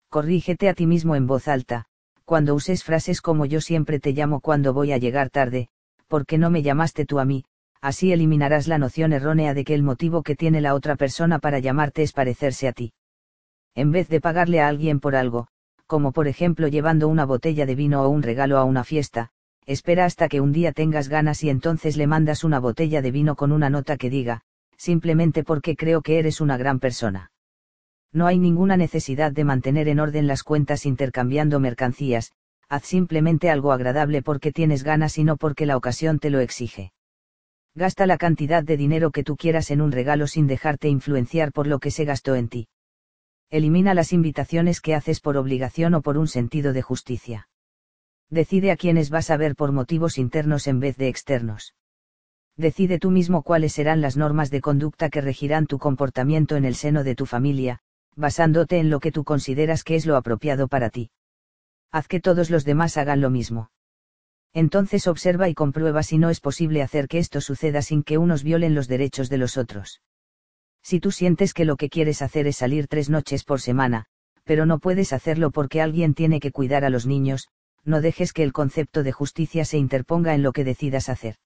Corrígete 0.09 0.69
a 0.69 0.73
ti 0.73 0.87
mismo 0.87 1.15
en 1.15 1.27
voz 1.27 1.47
alta, 1.47 1.85
cuando 2.25 2.55
uses 2.55 2.83
frases 2.83 3.21
como 3.21 3.45
yo 3.45 3.61
siempre 3.61 3.99
te 3.99 4.13
llamo 4.13 4.39
cuando 4.39 4.73
voy 4.73 4.91
a 4.91 4.97
llegar 4.97 5.29
tarde, 5.29 5.67
porque 6.07 6.39
no 6.39 6.49
me 6.49 6.63
llamaste 6.63 7.05
tú 7.05 7.19
a 7.19 7.25
mí, 7.25 7.45
así 7.79 8.11
eliminarás 8.11 8.67
la 8.67 8.79
noción 8.79 9.13
errónea 9.13 9.53
de 9.53 9.65
que 9.65 9.75
el 9.75 9.83
motivo 9.83 10.23
que 10.23 10.35
tiene 10.35 10.61
la 10.61 10.73
otra 10.73 10.95
persona 10.95 11.37
para 11.37 11.59
llamarte 11.59 12.01
es 12.01 12.11
parecerse 12.11 12.67
a 12.67 12.73
ti. 12.73 12.93
En 13.75 13.91
vez 13.91 14.09
de 14.09 14.21
pagarle 14.21 14.61
a 14.61 14.67
alguien 14.67 14.99
por 14.99 15.15
algo, 15.15 15.45
como 15.85 16.11
por 16.11 16.27
ejemplo 16.27 16.67
llevando 16.67 17.07
una 17.07 17.25
botella 17.25 17.67
de 17.67 17.75
vino 17.75 18.01
o 18.01 18.09
un 18.09 18.23
regalo 18.23 18.57
a 18.57 18.63
una 18.63 18.83
fiesta, 18.83 19.29
espera 19.67 20.05
hasta 20.05 20.27
que 20.27 20.41
un 20.41 20.53
día 20.53 20.71
tengas 20.71 21.07
ganas 21.07 21.43
y 21.43 21.51
entonces 21.51 21.97
le 21.97 22.07
mandas 22.07 22.43
una 22.43 22.59
botella 22.59 23.03
de 23.03 23.11
vino 23.11 23.35
con 23.35 23.51
una 23.51 23.69
nota 23.69 23.95
que 23.95 24.09
diga, 24.09 24.41
simplemente 24.79 25.43
porque 25.43 25.75
creo 25.75 26.01
que 26.01 26.19
eres 26.19 26.39
una 26.39 26.57
gran 26.57 26.79
persona. 26.79 27.31
No 28.13 28.25
hay 28.25 28.39
ninguna 28.39 28.77
necesidad 28.77 29.31
de 29.31 29.43
mantener 29.43 29.89
en 29.89 29.99
orden 29.99 30.25
las 30.25 30.41
cuentas 30.41 30.85
intercambiando 30.85 31.59
mercancías, 31.59 32.31
haz 32.69 32.85
simplemente 32.85 33.49
algo 33.49 33.73
agradable 33.73 34.21
porque 34.21 34.51
tienes 34.51 34.83
ganas 34.83 35.17
y 35.17 35.25
no 35.25 35.35
porque 35.35 35.65
la 35.65 35.75
ocasión 35.75 36.17
te 36.17 36.29
lo 36.29 36.39
exige. 36.39 36.93
Gasta 37.75 38.07
la 38.07 38.17
cantidad 38.17 38.63
de 38.63 38.77
dinero 38.77 39.11
que 39.11 39.23
tú 39.23 39.35
quieras 39.35 39.69
en 39.69 39.81
un 39.81 39.91
regalo 39.91 40.27
sin 40.27 40.47
dejarte 40.47 40.87
influenciar 40.87 41.51
por 41.51 41.67
lo 41.67 41.79
que 41.79 41.91
se 41.91 42.05
gastó 42.05 42.35
en 42.35 42.47
ti. 42.47 42.67
Elimina 43.49 43.93
las 43.93 44.13
invitaciones 44.13 44.79
que 44.79 44.95
haces 44.95 45.19
por 45.19 45.35
obligación 45.35 45.93
o 45.93 46.01
por 46.01 46.17
un 46.17 46.27
sentido 46.27 46.71
de 46.71 46.81
justicia. 46.81 47.49
Decide 48.29 48.71
a 48.71 48.77
quienes 48.77 49.09
vas 49.09 49.29
a 49.29 49.37
ver 49.37 49.55
por 49.55 49.71
motivos 49.71 50.17
internos 50.17 50.67
en 50.67 50.79
vez 50.79 50.97
de 50.97 51.09
externos. 51.09 51.73
Decide 52.59 52.99
tú 52.99 53.09
mismo 53.09 53.41
cuáles 53.41 53.71
serán 53.71 54.01
las 54.01 54.17
normas 54.17 54.51
de 54.51 54.59
conducta 54.59 55.09
que 55.09 55.21
regirán 55.21 55.65
tu 55.65 55.79
comportamiento 55.79 56.57
en 56.57 56.65
el 56.65 56.75
seno 56.75 57.05
de 57.05 57.15
tu 57.15 57.25
familia, 57.25 57.79
basándote 58.17 58.79
en 58.79 58.89
lo 58.89 58.99
que 58.99 59.13
tú 59.13 59.23
consideras 59.23 59.85
que 59.85 59.95
es 59.95 60.05
lo 60.05 60.17
apropiado 60.17 60.67
para 60.67 60.89
ti. 60.89 61.09
Haz 61.89 62.09
que 62.09 62.19
todos 62.19 62.49
los 62.49 62.65
demás 62.65 62.97
hagan 62.97 63.21
lo 63.21 63.29
mismo. 63.29 63.71
Entonces 64.51 65.07
observa 65.07 65.47
y 65.47 65.53
comprueba 65.53 66.03
si 66.03 66.17
no 66.17 66.29
es 66.29 66.41
posible 66.41 66.81
hacer 66.81 67.07
que 67.07 67.19
esto 67.19 67.39
suceda 67.39 67.81
sin 67.81 68.03
que 68.03 68.17
unos 68.17 68.43
violen 68.43 68.75
los 68.75 68.89
derechos 68.89 69.29
de 69.29 69.37
los 69.37 69.55
otros. 69.55 70.01
Si 70.83 70.99
tú 70.99 71.11
sientes 71.11 71.53
que 71.53 71.63
lo 71.63 71.77
que 71.77 71.87
quieres 71.87 72.21
hacer 72.21 72.45
es 72.45 72.57
salir 72.57 72.89
tres 72.89 73.09
noches 73.09 73.45
por 73.45 73.61
semana, 73.61 74.07
pero 74.43 74.65
no 74.65 74.79
puedes 74.79 75.13
hacerlo 75.13 75.51
porque 75.51 75.81
alguien 75.81 76.13
tiene 76.13 76.41
que 76.41 76.51
cuidar 76.51 76.83
a 76.83 76.89
los 76.89 77.05
niños, 77.05 77.47
no 77.85 78.01
dejes 78.01 78.33
que 78.33 78.43
el 78.43 78.51
concepto 78.51 79.03
de 79.03 79.13
justicia 79.13 79.63
se 79.63 79.77
interponga 79.77 80.35
en 80.35 80.43
lo 80.43 80.51
que 80.51 80.65
decidas 80.65 81.07
hacer. 81.07 81.37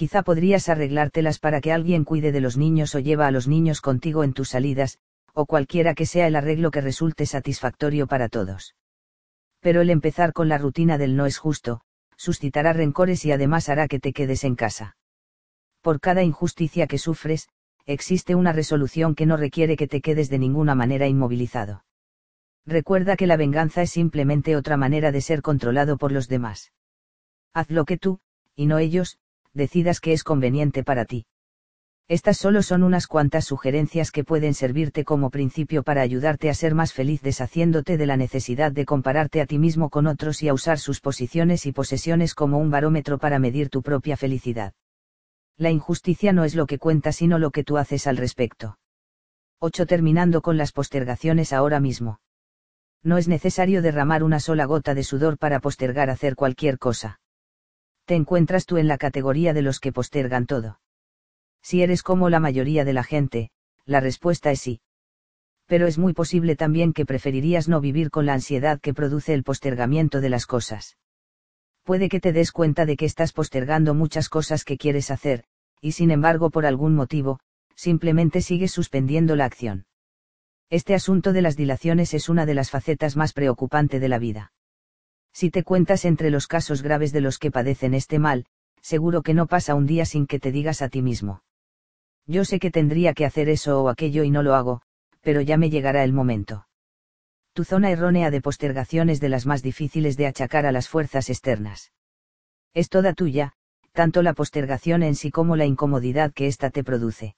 Quizá 0.00 0.22
podrías 0.22 0.70
arreglártelas 0.70 1.38
para 1.38 1.60
que 1.60 1.72
alguien 1.72 2.04
cuide 2.04 2.32
de 2.32 2.40
los 2.40 2.56
niños 2.56 2.94
o 2.94 3.00
lleva 3.00 3.26
a 3.26 3.30
los 3.30 3.46
niños 3.46 3.82
contigo 3.82 4.24
en 4.24 4.32
tus 4.32 4.48
salidas, 4.48 4.98
o 5.34 5.44
cualquiera 5.44 5.94
que 5.94 6.06
sea 6.06 6.26
el 6.26 6.36
arreglo 6.36 6.70
que 6.70 6.80
resulte 6.80 7.26
satisfactorio 7.26 8.06
para 8.06 8.30
todos. 8.30 8.74
Pero 9.60 9.82
el 9.82 9.90
empezar 9.90 10.32
con 10.32 10.48
la 10.48 10.56
rutina 10.56 10.96
del 10.96 11.16
no 11.16 11.26
es 11.26 11.36
justo, 11.36 11.82
suscitará 12.16 12.72
rencores 12.72 13.26
y 13.26 13.32
además 13.32 13.68
hará 13.68 13.88
que 13.88 14.00
te 14.00 14.14
quedes 14.14 14.42
en 14.44 14.56
casa. 14.56 14.96
Por 15.82 16.00
cada 16.00 16.22
injusticia 16.22 16.86
que 16.86 16.96
sufres, 16.96 17.50
existe 17.84 18.34
una 18.34 18.54
resolución 18.54 19.14
que 19.14 19.26
no 19.26 19.36
requiere 19.36 19.76
que 19.76 19.86
te 19.86 20.00
quedes 20.00 20.30
de 20.30 20.38
ninguna 20.38 20.74
manera 20.74 21.08
inmovilizado. 21.08 21.84
Recuerda 22.64 23.16
que 23.16 23.26
la 23.26 23.36
venganza 23.36 23.82
es 23.82 23.90
simplemente 23.90 24.56
otra 24.56 24.78
manera 24.78 25.12
de 25.12 25.20
ser 25.20 25.42
controlado 25.42 25.98
por 25.98 26.10
los 26.10 26.26
demás. 26.26 26.72
Haz 27.52 27.68
lo 27.68 27.84
que 27.84 27.98
tú, 27.98 28.20
y 28.56 28.64
no 28.64 28.78
ellos, 28.78 29.18
decidas 29.54 30.00
que 30.00 30.12
es 30.12 30.24
conveniente 30.24 30.84
para 30.84 31.04
ti. 31.04 31.26
Estas 32.10 32.38
solo 32.38 32.62
son 32.62 32.82
unas 32.82 33.06
cuantas 33.06 33.44
sugerencias 33.44 34.10
que 34.10 34.24
pueden 34.24 34.52
servirte 34.52 35.04
como 35.04 35.30
principio 35.30 35.84
para 35.84 36.02
ayudarte 36.02 36.50
a 36.50 36.54
ser 36.54 36.74
más 36.74 36.92
feliz 36.92 37.22
deshaciéndote 37.22 37.96
de 37.96 38.06
la 38.06 38.16
necesidad 38.16 38.72
de 38.72 38.84
compararte 38.84 39.40
a 39.40 39.46
ti 39.46 39.60
mismo 39.60 39.90
con 39.90 40.08
otros 40.08 40.42
y 40.42 40.48
a 40.48 40.52
usar 40.52 40.80
sus 40.80 41.00
posiciones 41.00 41.66
y 41.66 41.72
posesiones 41.72 42.34
como 42.34 42.58
un 42.58 42.68
barómetro 42.68 43.18
para 43.18 43.38
medir 43.38 43.68
tu 43.70 43.82
propia 43.82 44.16
felicidad. 44.16 44.72
La 45.56 45.70
injusticia 45.70 46.32
no 46.32 46.42
es 46.42 46.56
lo 46.56 46.66
que 46.66 46.78
cuenta 46.78 47.12
sino 47.12 47.38
lo 47.38 47.52
que 47.52 47.62
tú 47.62 47.78
haces 47.78 48.08
al 48.08 48.16
respecto. 48.16 48.76
8. 49.60 49.86
Terminando 49.86 50.42
con 50.42 50.56
las 50.56 50.72
postergaciones 50.72 51.52
ahora 51.52 51.78
mismo. 51.78 52.18
No 53.04 53.18
es 53.18 53.28
necesario 53.28 53.82
derramar 53.82 54.24
una 54.24 54.40
sola 54.40 54.64
gota 54.64 54.94
de 54.94 55.04
sudor 55.04 55.38
para 55.38 55.60
postergar 55.60 56.10
hacer 56.10 56.34
cualquier 56.34 56.78
cosa. 56.78 57.19
¿Te 58.10 58.16
encuentras 58.16 58.66
tú 58.66 58.76
en 58.76 58.88
la 58.88 58.98
categoría 58.98 59.54
de 59.54 59.62
los 59.62 59.78
que 59.78 59.92
postergan 59.92 60.44
todo? 60.44 60.80
Si 61.62 61.80
eres 61.80 62.02
como 62.02 62.28
la 62.28 62.40
mayoría 62.40 62.84
de 62.84 62.92
la 62.92 63.04
gente, 63.04 63.50
la 63.84 64.00
respuesta 64.00 64.50
es 64.50 64.60
sí. 64.60 64.80
Pero 65.66 65.86
es 65.86 65.96
muy 65.96 66.12
posible 66.12 66.56
también 66.56 66.92
que 66.92 67.06
preferirías 67.06 67.68
no 67.68 67.80
vivir 67.80 68.10
con 68.10 68.26
la 68.26 68.34
ansiedad 68.34 68.80
que 68.80 68.94
produce 68.94 69.32
el 69.32 69.44
postergamiento 69.44 70.20
de 70.20 70.28
las 70.28 70.46
cosas. 70.46 70.96
Puede 71.84 72.08
que 72.08 72.18
te 72.18 72.32
des 72.32 72.50
cuenta 72.50 72.84
de 72.84 72.96
que 72.96 73.04
estás 73.04 73.32
postergando 73.32 73.94
muchas 73.94 74.28
cosas 74.28 74.64
que 74.64 74.76
quieres 74.76 75.12
hacer, 75.12 75.44
y 75.80 75.92
sin 75.92 76.10
embargo 76.10 76.50
por 76.50 76.66
algún 76.66 76.96
motivo, 76.96 77.38
simplemente 77.76 78.40
sigues 78.40 78.72
suspendiendo 78.72 79.36
la 79.36 79.44
acción. 79.44 79.86
Este 80.68 80.94
asunto 80.94 81.32
de 81.32 81.42
las 81.42 81.54
dilaciones 81.54 82.12
es 82.14 82.28
una 82.28 82.44
de 82.44 82.54
las 82.54 82.70
facetas 82.70 83.16
más 83.16 83.32
preocupantes 83.32 84.00
de 84.00 84.08
la 84.08 84.18
vida. 84.18 84.50
Si 85.32 85.50
te 85.50 85.62
cuentas 85.62 86.04
entre 86.04 86.30
los 86.30 86.46
casos 86.46 86.82
graves 86.82 87.12
de 87.12 87.20
los 87.20 87.38
que 87.38 87.50
padecen 87.50 87.94
este 87.94 88.18
mal, 88.18 88.46
seguro 88.82 89.22
que 89.22 89.34
no 89.34 89.46
pasa 89.46 89.74
un 89.74 89.86
día 89.86 90.04
sin 90.04 90.26
que 90.26 90.38
te 90.38 90.52
digas 90.52 90.82
a 90.82 90.88
ti 90.88 91.02
mismo. 91.02 91.42
Yo 92.26 92.44
sé 92.44 92.58
que 92.58 92.70
tendría 92.70 93.14
que 93.14 93.24
hacer 93.24 93.48
eso 93.48 93.82
o 93.82 93.88
aquello 93.88 94.22
y 94.24 94.30
no 94.30 94.42
lo 94.42 94.54
hago, 94.54 94.82
pero 95.20 95.40
ya 95.40 95.56
me 95.56 95.70
llegará 95.70 96.04
el 96.04 96.12
momento. 96.12 96.66
Tu 97.52 97.64
zona 97.64 97.90
errónea 97.90 98.30
de 98.30 98.40
postergación 98.40 99.10
es 99.10 99.20
de 99.20 99.28
las 99.28 99.46
más 99.46 99.62
difíciles 99.62 100.16
de 100.16 100.26
achacar 100.26 100.66
a 100.66 100.72
las 100.72 100.88
fuerzas 100.88 101.28
externas. 101.30 101.92
Es 102.72 102.88
toda 102.88 103.14
tuya, 103.14 103.54
tanto 103.92 104.22
la 104.22 104.34
postergación 104.34 105.02
en 105.02 105.16
sí 105.16 105.30
como 105.30 105.56
la 105.56 105.66
incomodidad 105.66 106.32
que 106.32 106.46
ésta 106.46 106.70
te 106.70 106.84
produce. 106.84 107.34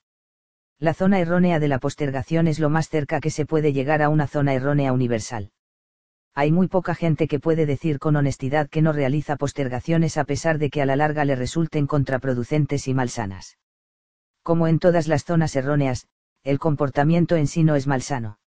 La 0.78 0.94
zona 0.94 1.20
errónea 1.20 1.58
de 1.58 1.68
la 1.68 1.78
postergación 1.78 2.46
es 2.46 2.58
lo 2.58 2.68
más 2.68 2.88
cerca 2.88 3.20
que 3.20 3.30
se 3.30 3.46
puede 3.46 3.72
llegar 3.72 4.02
a 4.02 4.08
una 4.08 4.26
zona 4.26 4.52
errónea 4.52 4.92
universal. 4.92 5.50
Hay 6.34 6.52
muy 6.52 6.68
poca 6.68 6.94
gente 6.94 7.28
que 7.28 7.40
puede 7.40 7.66
decir 7.66 7.98
con 7.98 8.16
honestidad 8.16 8.68
que 8.68 8.82
no 8.82 8.92
realiza 8.92 9.36
postergaciones 9.36 10.16
a 10.16 10.24
pesar 10.24 10.58
de 10.58 10.70
que 10.70 10.82
a 10.82 10.86
la 10.86 10.96
larga 10.96 11.24
le 11.24 11.36
resulten 11.36 11.86
contraproducentes 11.86 12.88
y 12.88 12.94
malsanas 12.94 13.56
como 14.42 14.66
en 14.66 14.78
todas 14.78 15.08
las 15.08 15.24
zonas 15.24 15.54
erróneas, 15.56 16.06
el 16.42 16.58
comportamiento 16.58 17.36
en 17.36 17.46
sí 17.46 17.62
no 17.62 17.76
es 17.76 17.86
malsano. 17.86 18.38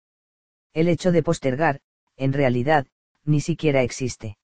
El 0.73 0.89
hecho 0.89 1.13
de 1.13 1.23
postergar, 1.23 1.81
en 2.17 2.33
realidad, 2.33 2.87
ni 3.25 3.41
siquiera 3.41 3.83
existe. 3.83 4.37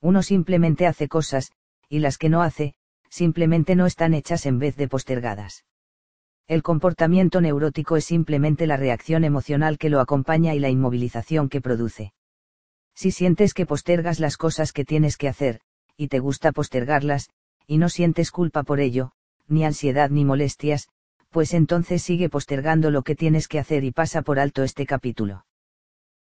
Uno 0.00 0.22
simplemente 0.22 0.86
hace 0.86 1.08
cosas, 1.08 1.52
y 1.88 2.00
las 2.00 2.18
que 2.18 2.28
no 2.28 2.42
hace, 2.42 2.74
simplemente 3.08 3.74
no 3.74 3.86
están 3.86 4.12
hechas 4.12 4.44
en 4.44 4.58
vez 4.58 4.76
de 4.76 4.88
postergadas. 4.88 5.64
El 6.46 6.62
comportamiento 6.62 7.40
neurótico 7.40 7.96
es 7.96 8.04
simplemente 8.04 8.66
la 8.66 8.76
reacción 8.76 9.24
emocional 9.24 9.78
que 9.78 9.88
lo 9.88 10.00
acompaña 10.00 10.54
y 10.54 10.60
la 10.60 10.68
inmovilización 10.68 11.48
que 11.48 11.60
produce. 11.60 12.12
Si 12.96 13.10
sientes 13.10 13.52
que 13.52 13.66
postergas 13.66 14.20
las 14.20 14.38
cosas 14.38 14.72
que 14.72 14.86
tienes 14.86 15.18
que 15.18 15.28
hacer, 15.28 15.60
y 15.98 16.08
te 16.08 16.18
gusta 16.18 16.50
postergarlas, 16.50 17.28
y 17.66 17.76
no 17.76 17.90
sientes 17.90 18.30
culpa 18.30 18.62
por 18.62 18.80
ello, 18.80 19.12
ni 19.48 19.64
ansiedad 19.64 20.08
ni 20.08 20.24
molestias, 20.24 20.88
pues 21.30 21.52
entonces 21.52 22.02
sigue 22.02 22.30
postergando 22.30 22.90
lo 22.90 23.02
que 23.02 23.14
tienes 23.14 23.48
que 23.48 23.58
hacer 23.58 23.84
y 23.84 23.92
pasa 23.92 24.22
por 24.22 24.38
alto 24.38 24.62
este 24.62 24.86
capítulo. 24.86 25.44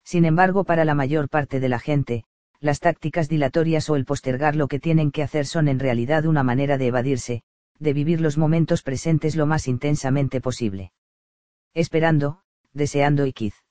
Sin 0.04 0.26
embargo, 0.26 0.64
para 0.64 0.84
la 0.84 0.96
mayor 0.96 1.30
parte 1.30 1.60
de 1.60 1.70
la 1.70 1.80
gente, 1.80 2.24
las 2.60 2.80
tácticas 2.80 3.30
dilatorias 3.30 3.88
o 3.92 3.96
el 3.96 4.06
postergar 4.06 4.56
lo 4.56 4.68
que 4.68 4.80
tienen 4.80 5.12
que 5.12 5.22
hacer 5.22 5.46
son 5.46 5.68
en 5.68 5.80
realidad 5.80 6.26
una 6.26 6.42
manera 6.42 6.80
de 6.80 6.88
evadirse, 6.88 7.44
de 7.78 7.94
vivir 7.94 8.20
los 8.20 8.38
momentos 8.38 8.82
presentes 8.82 9.36
lo 9.36 9.46
más 9.46 9.68
intensamente 9.68 10.42
posible. 10.42 10.92
Esperando, 11.76 12.42
deseando 12.74 13.28
y 13.28 13.34
quiz. 13.34 13.62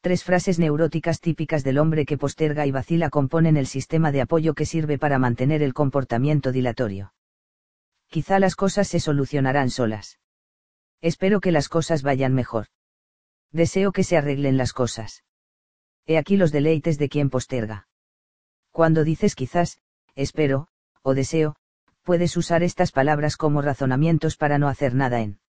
Tres 0.00 0.24
frases 0.24 0.58
neuróticas 0.58 1.20
típicas 1.20 1.62
del 1.64 1.78
hombre 1.78 2.06
que 2.06 2.18
posterga 2.18 2.66
y 2.66 2.70
vacila 2.70 3.10
componen 3.10 3.56
el 3.56 3.66
sistema 3.66 4.12
de 4.12 4.22
apoyo 4.22 4.54
que 4.54 4.66
sirve 4.66 4.98
para 4.98 5.18
mantener 5.18 5.62
el 5.62 5.74
comportamiento 5.74 6.52
dilatorio 6.52 7.12
quizá 8.10 8.40
las 8.40 8.56
cosas 8.56 8.88
se 8.88 9.00
solucionarán 9.00 9.70
solas. 9.70 10.18
Espero 11.00 11.40
que 11.40 11.52
las 11.52 11.68
cosas 11.68 12.02
vayan 12.02 12.34
mejor. 12.34 12.66
Deseo 13.52 13.92
que 13.92 14.04
se 14.04 14.16
arreglen 14.16 14.56
las 14.56 14.72
cosas. 14.72 15.24
He 16.06 16.18
aquí 16.18 16.36
los 16.36 16.52
deleites 16.52 16.98
de 16.98 17.08
quien 17.08 17.30
posterga. 17.30 17.88
Cuando 18.72 19.04
dices 19.04 19.34
quizás, 19.34 19.80
espero, 20.14 20.68
o 21.02 21.14
deseo, 21.14 21.56
puedes 22.02 22.36
usar 22.36 22.62
estas 22.62 22.92
palabras 22.92 23.36
como 23.36 23.62
razonamientos 23.62 24.36
para 24.36 24.58
no 24.58 24.68
hacer 24.68 24.94
nada 24.94 25.20
en 25.20 25.40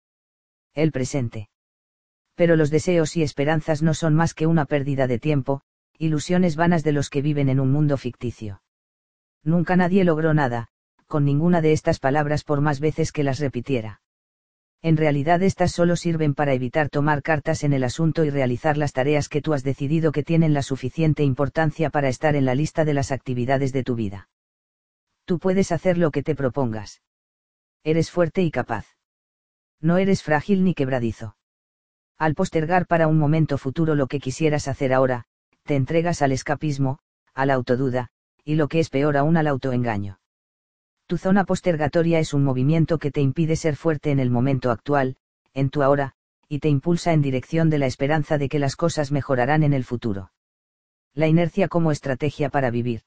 el 0.74 0.92
presente. 0.92 1.50
Pero 2.35 2.56
los 2.56 2.69
deseos 2.69 3.17
y 3.17 3.24
esperanzas 3.24 3.81
no 3.81 3.94
son 3.94 4.15
más 4.15 4.33
que 4.33 4.47
una 4.47 4.65
pérdida 4.65 5.08
de 5.08 5.19
tiempo, 5.19 5.62
ilusiones 5.97 6.56
vanas 6.56 6.83
de 6.83 6.92
los 6.92 7.10
que 7.10 7.22
viven 7.22 7.49
en 7.49 7.60
un 7.60 7.72
mundo 7.72 7.97
ficticio. 7.97 8.62
Nunca 9.44 9.76
nadie 9.76 10.03
logró 10.03 10.33
nada, 10.33 10.67
con 11.08 11.26
ninguna 11.26 11.62
de 11.62 11.74
estas 11.74 11.99
palabras 11.99 12.44
por 12.44 12.62
más 12.62 12.80
veces 12.80 13.12
que 13.12 13.24
las 13.24 13.40
repitiera. 13.40 14.01
En 14.83 14.97
realidad 14.97 15.44
estas 15.44 15.72
solo 15.72 15.96
sirven 15.96 16.33
para 16.33 16.53
evitar 16.53 16.90
tomar 16.90 17.22
cartas 17.22 17.64
en 17.64 17.74
el 17.74 17.83
asunto 17.83 18.26
y 18.26 18.31
realizar 18.31 18.78
las 18.78 18.94
tareas 18.94 19.30
que 19.30 19.42
tú 19.42 19.53
has 19.53 19.64
decidido 19.64 20.12
que 20.12 20.24
tienen 20.24 20.53
la 20.53 20.64
suficiente 20.64 21.24
importancia 21.24 21.92
para 21.92 22.10
estar 22.10 22.35
en 22.35 22.46
la 22.46 22.56
lista 22.56 22.83
de 22.83 22.96
las 22.96 23.12
actividades 23.12 23.74
de 23.74 23.83
tu 23.83 23.96
vida. 23.96 24.30
Tú 25.26 25.38
puedes 25.38 25.72
hacer 25.72 25.99
lo 25.99 26.10
que 26.10 26.24
te 26.24 26.33
propongas. 26.33 27.01
Eres 27.83 28.10
fuerte 28.10 28.42
y 28.42 28.49
capaz. 28.49 28.88
No 29.81 29.97
eres 29.97 30.24
frágil 30.24 30.64
ni 30.64 30.74
quebradizo. 30.74 31.35
Al 32.22 32.36
postergar 32.36 32.86
para 32.86 33.08
un 33.08 33.18
momento 33.18 33.58
futuro 33.58 33.96
lo 33.96 34.06
que 34.06 34.20
quisieras 34.20 34.68
hacer 34.68 34.94
ahora, 34.94 35.24
te 35.64 35.76
entregas 35.76 36.22
al 36.22 36.32
escapismo, 36.32 37.00
a 37.34 37.48
la 37.48 37.56
autoduda, 37.56 38.10
y 38.46 38.54
lo 38.54 38.68
que 38.68 38.80
es 38.80 38.92
peor 38.92 39.18
aún 39.18 39.38
al 39.38 39.48
autoengaño. 39.48 40.20
Tu 41.08 41.18
zona 41.18 41.46
postergatoria 41.46 42.20
es 42.20 42.36
un 42.36 42.44
movimiento 42.44 43.00
que 43.00 43.10
te 43.10 43.22
impide 43.22 43.56
ser 43.56 43.76
fuerte 43.76 44.12
en 44.12 44.20
el 44.20 44.30
momento 44.30 44.70
actual, 44.70 45.16
en 45.56 45.72
tu 45.72 45.82
ahora, 45.82 46.14
y 46.48 46.60
te 46.60 46.70
impulsa 46.70 47.12
en 47.12 47.24
dirección 47.24 47.72
de 47.72 47.80
la 47.80 47.88
esperanza 47.88 48.38
de 48.38 48.50
que 48.50 48.60
las 48.60 48.76
cosas 48.76 49.12
mejorarán 49.12 49.64
en 49.64 49.74
el 49.74 49.84
futuro. 49.84 50.32
La 51.16 51.26
inercia 51.26 51.70
como 51.70 51.92
estrategia 51.92 52.52
para 52.52 52.70
vivir. 52.70 53.02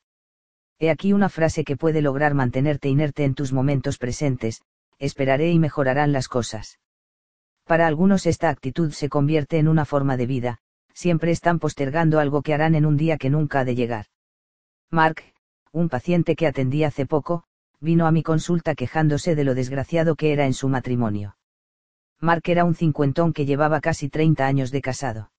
He 0.80 0.90
aquí 0.90 1.12
una 1.12 1.28
frase 1.28 1.62
que 1.62 1.76
puede 1.76 2.02
lograr 2.02 2.34
mantenerte 2.34 2.88
inerte 2.88 3.22
en 3.22 3.36
tus 3.36 3.52
momentos 3.52 3.96
presentes, 3.96 4.62
esperaré 4.98 5.52
y 5.52 5.60
mejorarán 5.60 6.10
las 6.10 6.26
cosas. 6.26 6.80
Para 7.64 7.86
algunos 7.86 8.26
esta 8.26 8.50
actitud 8.50 8.92
se 8.92 9.08
convierte 9.08 9.58
en 9.58 9.68
una 9.68 9.84
forma 9.84 10.16
de 10.16 10.26
vida, 10.26 10.58
siempre 10.92 11.30
están 11.30 11.58
postergando 11.58 12.20
algo 12.20 12.42
que 12.42 12.54
harán 12.54 12.74
en 12.74 12.84
un 12.84 12.96
día 12.96 13.16
que 13.16 13.30
nunca 13.30 13.60
ha 13.60 13.64
de 13.64 13.74
llegar. 13.74 14.06
Mark, 14.90 15.22
un 15.72 15.88
paciente 15.88 16.36
que 16.36 16.46
atendí 16.46 16.84
hace 16.84 17.06
poco, 17.06 17.44
vino 17.80 18.06
a 18.06 18.12
mi 18.12 18.22
consulta 18.22 18.74
quejándose 18.74 19.34
de 19.34 19.44
lo 19.44 19.54
desgraciado 19.54 20.14
que 20.14 20.32
era 20.32 20.46
en 20.46 20.54
su 20.54 20.68
matrimonio. 20.68 21.36
Mark 22.20 22.42
era 22.46 22.64
un 22.64 22.74
cincuentón 22.74 23.32
que 23.32 23.44
llevaba 23.44 23.80
casi 23.80 24.08
30 24.08 24.46
años 24.46 24.70
de 24.70 24.80
casado. 24.80 25.30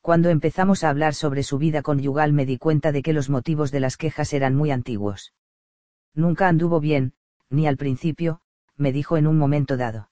Cuando 0.00 0.30
empezamos 0.30 0.84
a 0.84 0.90
hablar 0.90 1.14
sobre 1.14 1.42
su 1.42 1.58
vida 1.58 1.82
conyugal 1.82 2.32
me 2.32 2.46
di 2.46 2.56
cuenta 2.56 2.92
de 2.92 3.02
que 3.02 3.12
los 3.12 3.28
motivos 3.28 3.70
de 3.70 3.80
las 3.80 3.96
quejas 3.96 4.32
eran 4.32 4.54
muy 4.54 4.70
antiguos. 4.70 5.34
Nunca 6.14 6.48
anduvo 6.48 6.80
bien, 6.80 7.14
ni 7.50 7.66
al 7.66 7.76
principio, 7.76 8.40
me 8.76 8.92
dijo 8.92 9.16
en 9.16 9.26
un 9.26 9.36
momento 9.36 9.76
dado. 9.76 10.07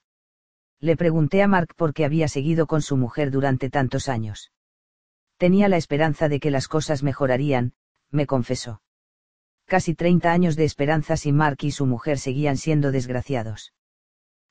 Le 0.81 0.97
pregunté 0.97 1.43
a 1.43 1.49
Mark 1.49 1.75
por 1.77 1.95
qué 1.95 2.05
había 2.05 2.29
seguido 2.29 2.67
con 2.67 2.83
su 2.83 2.97
mujer 2.97 3.31
durante 3.31 3.71
tantos 3.71 4.09
años. 4.09 4.53
Tenía 5.39 5.69
la 5.69 5.77
esperanza 5.77 6.29
de 6.29 6.41
que 6.41 6.51
las 6.51 6.69
cosas 6.69 7.03
mejorarían, 7.03 7.73
me 8.11 8.27
confesó. 8.27 8.83
Casi 9.67 9.95
30 9.95 10.31
años 10.31 10.57
de 10.57 10.65
esperanza 10.65 11.17
sin 11.17 11.37
Mark 11.37 11.59
y 11.63 11.73
su 11.73 11.87
mujer 11.87 12.19
seguían 12.19 12.57
siendo 12.57 12.93
desgraciados. 12.93 13.73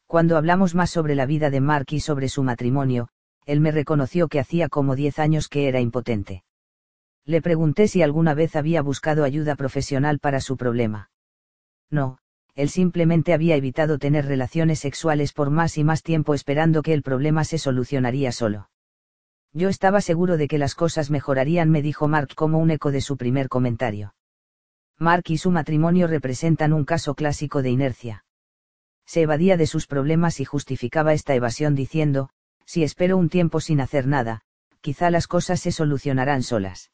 Cuando 0.07 0.37
hablamos 0.37 0.75
más 0.75 0.89
sobre 0.89 1.15
la 1.15 1.25
vida 1.25 1.49
de 1.49 1.61
Mark 1.61 1.87
y 1.89 1.99
sobre 1.99 2.29
su 2.29 2.43
matrimonio, 2.43 3.09
él 3.45 3.61
me 3.61 3.71
reconoció 3.71 4.27
que 4.27 4.39
hacía 4.39 4.69
como 4.69 4.95
10 4.95 5.19
años 5.19 5.47
que 5.47 5.67
era 5.67 5.79
impotente. 5.79 6.43
Le 7.25 7.41
pregunté 7.41 7.87
si 7.87 8.01
alguna 8.01 8.33
vez 8.33 8.55
había 8.55 8.81
buscado 8.81 9.23
ayuda 9.23 9.55
profesional 9.55 10.19
para 10.19 10.41
su 10.41 10.57
problema. 10.57 11.09
No, 11.89 12.19
él 12.55 12.69
simplemente 12.69 13.33
había 13.33 13.57
evitado 13.57 13.97
tener 13.99 14.25
relaciones 14.25 14.79
sexuales 14.79 15.33
por 15.33 15.49
más 15.49 15.77
y 15.77 15.83
más 15.83 16.03
tiempo 16.03 16.33
esperando 16.33 16.81
que 16.81 16.93
el 16.93 17.03
problema 17.03 17.43
se 17.43 17.57
solucionaría 17.57 18.31
solo. 18.31 18.69
Yo 19.51 19.67
estaba 19.67 19.99
seguro 19.99 20.37
de 20.37 20.47
que 20.47 20.57
las 20.57 20.73
cosas 20.73 21.11
mejorarían, 21.11 21.69
me 21.69 21.81
dijo 21.81 22.07
Mark 22.07 22.33
como 22.33 22.59
un 22.59 22.71
eco 22.71 22.91
de 22.91 23.01
su 23.01 23.17
primer 23.17 23.49
comentario. 23.49 24.15
Mark 24.97 25.23
y 25.27 25.37
su 25.37 25.51
matrimonio 25.51 26.07
representan 26.07 26.71
un 26.71 26.85
caso 26.85 27.13
clásico 27.13 27.61
de 27.61 27.71
inercia. 27.71 28.25
Se 29.05 29.21
evadía 29.21 29.57
de 29.57 29.67
sus 29.67 29.85
problemas 29.85 30.39
y 30.39 30.45
justificaba 30.45 31.13
esta 31.13 31.35
evasión 31.35 31.75
diciendo, 31.75 32.29
si 32.65 32.83
espero 32.83 33.17
un 33.17 33.29
tiempo 33.29 33.59
sin 33.59 33.81
hacer 33.81 34.07
nada, 34.07 34.41
quizá 34.79 35.09
las 35.09 35.27
cosas 35.27 35.59
se 35.59 35.73
solucionarán 35.73 36.41
solas. 36.41 36.91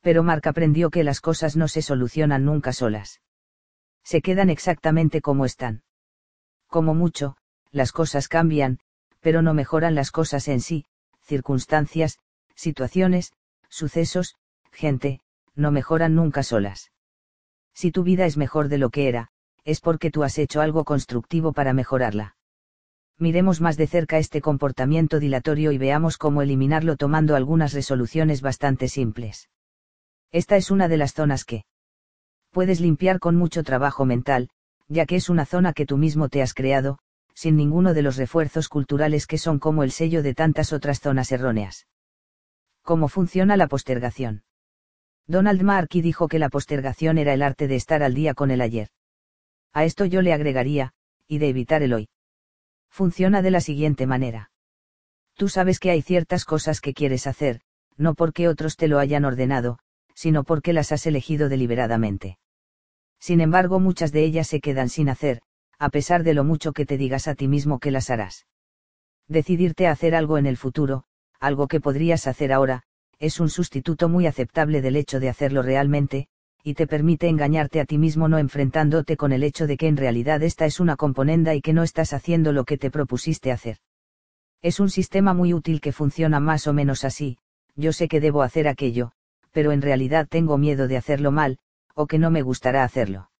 Pero 0.00 0.22
Mark 0.22 0.46
aprendió 0.46 0.90
que 0.90 1.02
las 1.02 1.20
cosas 1.20 1.56
no 1.56 1.66
se 1.66 1.82
solucionan 1.82 2.44
nunca 2.44 2.72
solas 2.72 3.20
se 4.08 4.22
quedan 4.22 4.48
exactamente 4.48 5.20
como 5.20 5.44
están. 5.44 5.82
Como 6.66 6.94
mucho, 6.94 7.36
las 7.72 7.92
cosas 7.92 8.26
cambian, 8.26 8.78
pero 9.20 9.42
no 9.42 9.52
mejoran 9.52 9.94
las 9.94 10.10
cosas 10.10 10.48
en 10.48 10.62
sí, 10.62 10.86
circunstancias, 11.20 12.18
situaciones, 12.54 13.34
sucesos, 13.68 14.36
gente, 14.72 15.20
no 15.54 15.72
mejoran 15.72 16.14
nunca 16.14 16.42
solas. 16.42 16.90
Si 17.74 17.92
tu 17.92 18.02
vida 18.02 18.24
es 18.24 18.38
mejor 18.38 18.68
de 18.68 18.78
lo 18.78 18.88
que 18.88 19.08
era, 19.08 19.28
es 19.64 19.82
porque 19.82 20.10
tú 20.10 20.22
has 20.22 20.38
hecho 20.38 20.62
algo 20.62 20.86
constructivo 20.86 21.52
para 21.52 21.74
mejorarla. 21.74 22.34
Miremos 23.18 23.60
más 23.60 23.76
de 23.76 23.88
cerca 23.88 24.16
este 24.16 24.40
comportamiento 24.40 25.20
dilatorio 25.20 25.70
y 25.70 25.76
veamos 25.76 26.16
cómo 26.16 26.40
eliminarlo 26.40 26.96
tomando 26.96 27.36
algunas 27.36 27.74
resoluciones 27.74 28.40
bastante 28.40 28.88
simples. 28.88 29.50
Esta 30.32 30.56
es 30.56 30.70
una 30.70 30.88
de 30.88 30.96
las 30.96 31.12
zonas 31.12 31.44
que, 31.44 31.64
puedes 32.58 32.80
limpiar 32.80 33.20
con 33.20 33.36
mucho 33.36 33.62
trabajo 33.62 34.04
mental, 34.04 34.48
ya 34.88 35.06
que 35.06 35.14
es 35.14 35.28
una 35.28 35.46
zona 35.46 35.72
que 35.72 35.86
tú 35.86 35.96
mismo 35.96 36.28
te 36.28 36.42
has 36.42 36.54
creado, 36.54 36.98
sin 37.32 37.54
ninguno 37.54 37.94
de 37.94 38.02
los 38.02 38.16
refuerzos 38.16 38.68
culturales 38.68 39.28
que 39.28 39.38
son 39.38 39.60
como 39.60 39.84
el 39.84 39.92
sello 39.92 40.24
de 40.24 40.34
tantas 40.34 40.72
otras 40.72 40.98
zonas 40.98 41.30
erróneas. 41.30 41.86
¿Cómo 42.82 43.06
funciona 43.06 43.56
la 43.56 43.68
postergación? 43.68 44.42
Donald 45.28 45.62
Markey 45.62 46.00
dijo 46.00 46.26
que 46.26 46.40
la 46.40 46.48
postergación 46.48 47.16
era 47.16 47.32
el 47.32 47.42
arte 47.42 47.68
de 47.68 47.76
estar 47.76 48.02
al 48.02 48.14
día 48.14 48.34
con 48.34 48.50
el 48.50 48.60
ayer. 48.60 48.88
A 49.72 49.84
esto 49.84 50.04
yo 50.04 50.20
le 50.20 50.32
agregaría, 50.32 50.94
y 51.28 51.38
de 51.38 51.50
evitar 51.50 51.84
el 51.84 51.94
hoy. 51.94 52.08
Funciona 52.90 53.40
de 53.40 53.52
la 53.52 53.60
siguiente 53.60 54.08
manera. 54.08 54.50
Tú 55.36 55.48
sabes 55.48 55.78
que 55.78 55.92
hay 55.92 56.02
ciertas 56.02 56.44
cosas 56.44 56.80
que 56.80 56.92
quieres 56.92 57.28
hacer, 57.28 57.60
no 57.96 58.14
porque 58.14 58.48
otros 58.48 58.74
te 58.74 58.88
lo 58.88 58.98
hayan 58.98 59.24
ordenado, 59.24 59.78
sino 60.16 60.42
porque 60.42 60.72
las 60.72 60.90
has 60.90 61.06
elegido 61.06 61.48
deliberadamente. 61.48 62.36
Sin 63.20 63.40
embargo, 63.40 63.80
muchas 63.80 64.12
de 64.12 64.24
ellas 64.24 64.48
se 64.48 64.60
quedan 64.60 64.88
sin 64.88 65.08
hacer, 65.08 65.40
a 65.78 65.90
pesar 65.90 66.22
de 66.22 66.34
lo 66.34 66.44
mucho 66.44 66.72
que 66.72 66.86
te 66.86 66.96
digas 66.96 67.28
a 67.28 67.34
ti 67.34 67.48
mismo 67.48 67.78
que 67.78 67.90
las 67.90 68.10
harás. 68.10 68.46
Decidirte 69.28 69.86
a 69.86 69.92
hacer 69.92 70.14
algo 70.14 70.38
en 70.38 70.46
el 70.46 70.56
futuro, 70.56 71.04
algo 71.40 71.68
que 71.68 71.80
podrías 71.80 72.26
hacer 72.26 72.52
ahora, 72.52 72.82
es 73.18 73.40
un 73.40 73.50
sustituto 73.50 74.08
muy 74.08 74.26
aceptable 74.26 74.80
del 74.80 74.96
hecho 74.96 75.20
de 75.20 75.28
hacerlo 75.28 75.62
realmente, 75.62 76.28
y 76.62 76.74
te 76.74 76.86
permite 76.86 77.28
engañarte 77.28 77.80
a 77.80 77.84
ti 77.84 77.98
mismo 77.98 78.28
no 78.28 78.38
enfrentándote 78.38 79.16
con 79.16 79.32
el 79.32 79.42
hecho 79.42 79.66
de 79.66 79.76
que 79.76 79.88
en 79.88 79.96
realidad 79.96 80.42
esta 80.42 80.66
es 80.66 80.80
una 80.80 80.96
componenda 80.96 81.54
y 81.54 81.60
que 81.60 81.72
no 81.72 81.82
estás 81.82 82.12
haciendo 82.12 82.52
lo 82.52 82.64
que 82.64 82.78
te 82.78 82.90
propusiste 82.90 83.52
hacer. 83.52 83.78
Es 84.62 84.80
un 84.80 84.90
sistema 84.90 85.34
muy 85.34 85.54
útil 85.54 85.80
que 85.80 85.92
funciona 85.92 86.40
más 86.40 86.66
o 86.66 86.72
menos 86.72 87.04
así, 87.04 87.38
yo 87.76 87.92
sé 87.92 88.08
que 88.08 88.20
debo 88.20 88.42
hacer 88.42 88.66
aquello, 88.66 89.12
pero 89.52 89.72
en 89.72 89.82
realidad 89.82 90.26
tengo 90.28 90.58
miedo 90.58 90.88
de 90.88 90.96
hacerlo 90.96 91.30
mal, 91.30 91.58
o 91.98 92.06
que 92.06 92.20
no 92.20 92.30
me 92.30 92.42
gustará 92.42 92.84
hacerlo. 92.84 93.30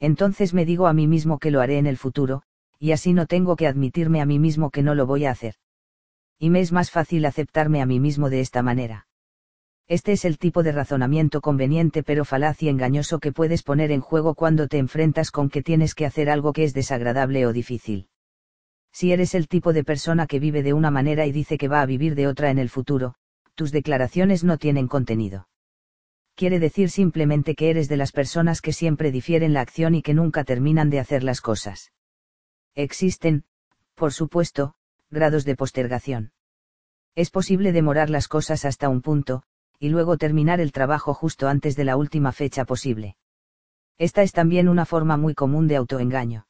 Entonces 0.00 0.52
me 0.52 0.64
digo 0.64 0.88
a 0.88 0.92
mí 0.92 1.06
mismo 1.06 1.38
que 1.38 1.52
lo 1.52 1.60
haré 1.60 1.78
en 1.78 1.86
el 1.86 1.96
futuro, 1.96 2.42
y 2.80 2.90
así 2.90 3.12
no 3.12 3.26
tengo 3.26 3.54
que 3.54 3.68
admitirme 3.68 4.20
a 4.20 4.26
mí 4.26 4.40
mismo 4.40 4.70
que 4.70 4.82
no 4.82 4.96
lo 4.96 5.06
voy 5.06 5.24
a 5.24 5.30
hacer. 5.30 5.54
Y 6.36 6.50
me 6.50 6.60
es 6.60 6.72
más 6.72 6.90
fácil 6.90 7.24
aceptarme 7.24 7.80
a 7.80 7.86
mí 7.86 8.00
mismo 8.00 8.28
de 8.28 8.40
esta 8.40 8.60
manera. 8.60 9.06
Este 9.86 10.10
es 10.10 10.24
el 10.24 10.36
tipo 10.36 10.64
de 10.64 10.72
razonamiento 10.72 11.40
conveniente 11.40 12.02
pero 12.02 12.24
falaz 12.24 12.60
y 12.60 12.68
engañoso 12.68 13.20
que 13.20 13.30
puedes 13.30 13.62
poner 13.62 13.92
en 13.92 14.00
juego 14.00 14.34
cuando 14.34 14.66
te 14.66 14.78
enfrentas 14.78 15.30
con 15.30 15.48
que 15.48 15.62
tienes 15.62 15.94
que 15.94 16.06
hacer 16.06 16.28
algo 16.28 16.52
que 16.52 16.64
es 16.64 16.74
desagradable 16.74 17.46
o 17.46 17.52
difícil. 17.52 18.08
Si 18.92 19.12
eres 19.12 19.36
el 19.36 19.46
tipo 19.46 19.72
de 19.72 19.84
persona 19.84 20.26
que 20.26 20.40
vive 20.40 20.64
de 20.64 20.72
una 20.72 20.90
manera 20.90 21.24
y 21.24 21.30
dice 21.30 21.56
que 21.56 21.68
va 21.68 21.82
a 21.82 21.86
vivir 21.86 22.16
de 22.16 22.26
otra 22.26 22.50
en 22.50 22.58
el 22.58 22.68
futuro, 22.68 23.14
tus 23.54 23.70
declaraciones 23.70 24.42
no 24.42 24.58
tienen 24.58 24.88
contenido. 24.88 25.46
Quiere 26.36 26.60
decir 26.60 26.90
simplemente 26.90 27.54
que 27.54 27.70
eres 27.70 27.88
de 27.88 27.96
las 27.96 28.12
personas 28.12 28.60
que 28.60 28.74
siempre 28.74 29.10
difieren 29.10 29.54
la 29.54 29.62
acción 29.62 29.94
y 29.94 30.02
que 30.02 30.12
nunca 30.12 30.44
terminan 30.44 30.90
de 30.90 31.00
hacer 31.00 31.22
las 31.22 31.40
cosas. 31.40 31.92
Existen, 32.74 33.44
por 33.94 34.12
supuesto, 34.12 34.74
grados 35.10 35.46
de 35.46 35.56
postergación. 35.56 36.32
Es 37.14 37.30
posible 37.30 37.72
demorar 37.72 38.10
las 38.10 38.28
cosas 38.28 38.66
hasta 38.66 38.90
un 38.90 39.00
punto, 39.00 39.44
y 39.78 39.88
luego 39.88 40.18
terminar 40.18 40.60
el 40.60 40.72
trabajo 40.72 41.14
justo 41.14 41.48
antes 41.48 41.74
de 41.74 41.84
la 41.84 41.96
última 41.96 42.32
fecha 42.32 42.66
posible. 42.66 43.16
Esta 43.96 44.22
es 44.22 44.32
también 44.32 44.68
una 44.68 44.84
forma 44.84 45.16
muy 45.16 45.34
común 45.34 45.66
de 45.68 45.76
autoengaño. 45.76 46.46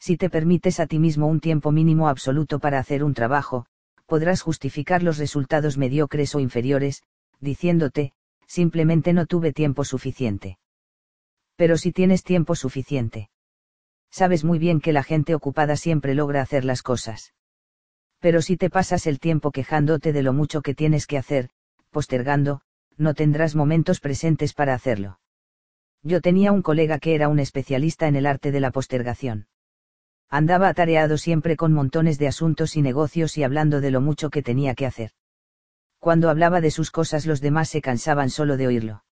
Si 0.00 0.16
te 0.16 0.28
permites 0.28 0.80
a 0.80 0.88
ti 0.88 0.98
mismo 0.98 1.28
un 1.28 1.38
tiempo 1.38 1.70
mínimo 1.70 2.08
absoluto 2.08 2.58
para 2.58 2.80
hacer 2.80 3.04
un 3.04 3.14
trabajo, 3.14 3.66
podrás 4.06 4.42
justificar 4.42 5.04
los 5.04 5.18
resultados 5.18 5.78
mediocres 5.78 6.34
o 6.34 6.40
inferiores, 6.40 7.04
diciéndote, 7.38 8.14
simplemente 8.46 9.12
no 9.12 9.26
tuve 9.26 9.52
tiempo 9.52 9.84
suficiente. 9.84 10.58
Pero 11.56 11.76
si 11.76 11.92
tienes 11.92 12.22
tiempo 12.22 12.54
suficiente. 12.54 13.30
Sabes 14.10 14.44
muy 14.44 14.58
bien 14.58 14.80
que 14.80 14.92
la 14.92 15.02
gente 15.02 15.34
ocupada 15.34 15.76
siempre 15.76 16.14
logra 16.14 16.42
hacer 16.42 16.64
las 16.64 16.82
cosas. 16.82 17.34
Pero 18.20 18.42
si 18.42 18.56
te 18.56 18.70
pasas 18.70 19.06
el 19.06 19.18
tiempo 19.18 19.50
quejándote 19.50 20.12
de 20.12 20.22
lo 20.22 20.32
mucho 20.32 20.62
que 20.62 20.74
tienes 20.74 21.06
que 21.06 21.18
hacer, 21.18 21.50
postergando, 21.90 22.62
no 22.96 23.14
tendrás 23.14 23.54
momentos 23.54 24.00
presentes 24.00 24.54
para 24.54 24.74
hacerlo. 24.74 25.20
Yo 26.02 26.20
tenía 26.20 26.52
un 26.52 26.62
colega 26.62 26.98
que 26.98 27.14
era 27.14 27.28
un 27.28 27.40
especialista 27.40 28.06
en 28.06 28.16
el 28.16 28.26
arte 28.26 28.52
de 28.52 28.60
la 28.60 28.70
postergación 28.70 29.48
andaba 30.28 30.68
atareado 30.68 31.18
siempre 31.18 31.56
con 31.56 31.72
montones 31.72 32.18
de 32.18 32.28
asuntos 32.28 32.76
y 32.76 32.82
negocios 32.82 33.38
y 33.38 33.44
hablando 33.44 33.80
de 33.80 33.90
lo 33.90 34.00
mucho 34.00 34.30
que 34.30 34.42
tenía 34.42 34.74
que 34.74 34.86
hacer. 34.86 35.10
Cuando 35.98 36.30
hablaba 36.30 36.60
de 36.60 36.70
sus 36.70 36.90
cosas 36.90 37.26
los 37.26 37.40
demás 37.40 37.68
se 37.68 37.80
cansaban 37.80 38.30
solo 38.30 38.56
de 38.56 38.66
oírlo. 38.66 39.04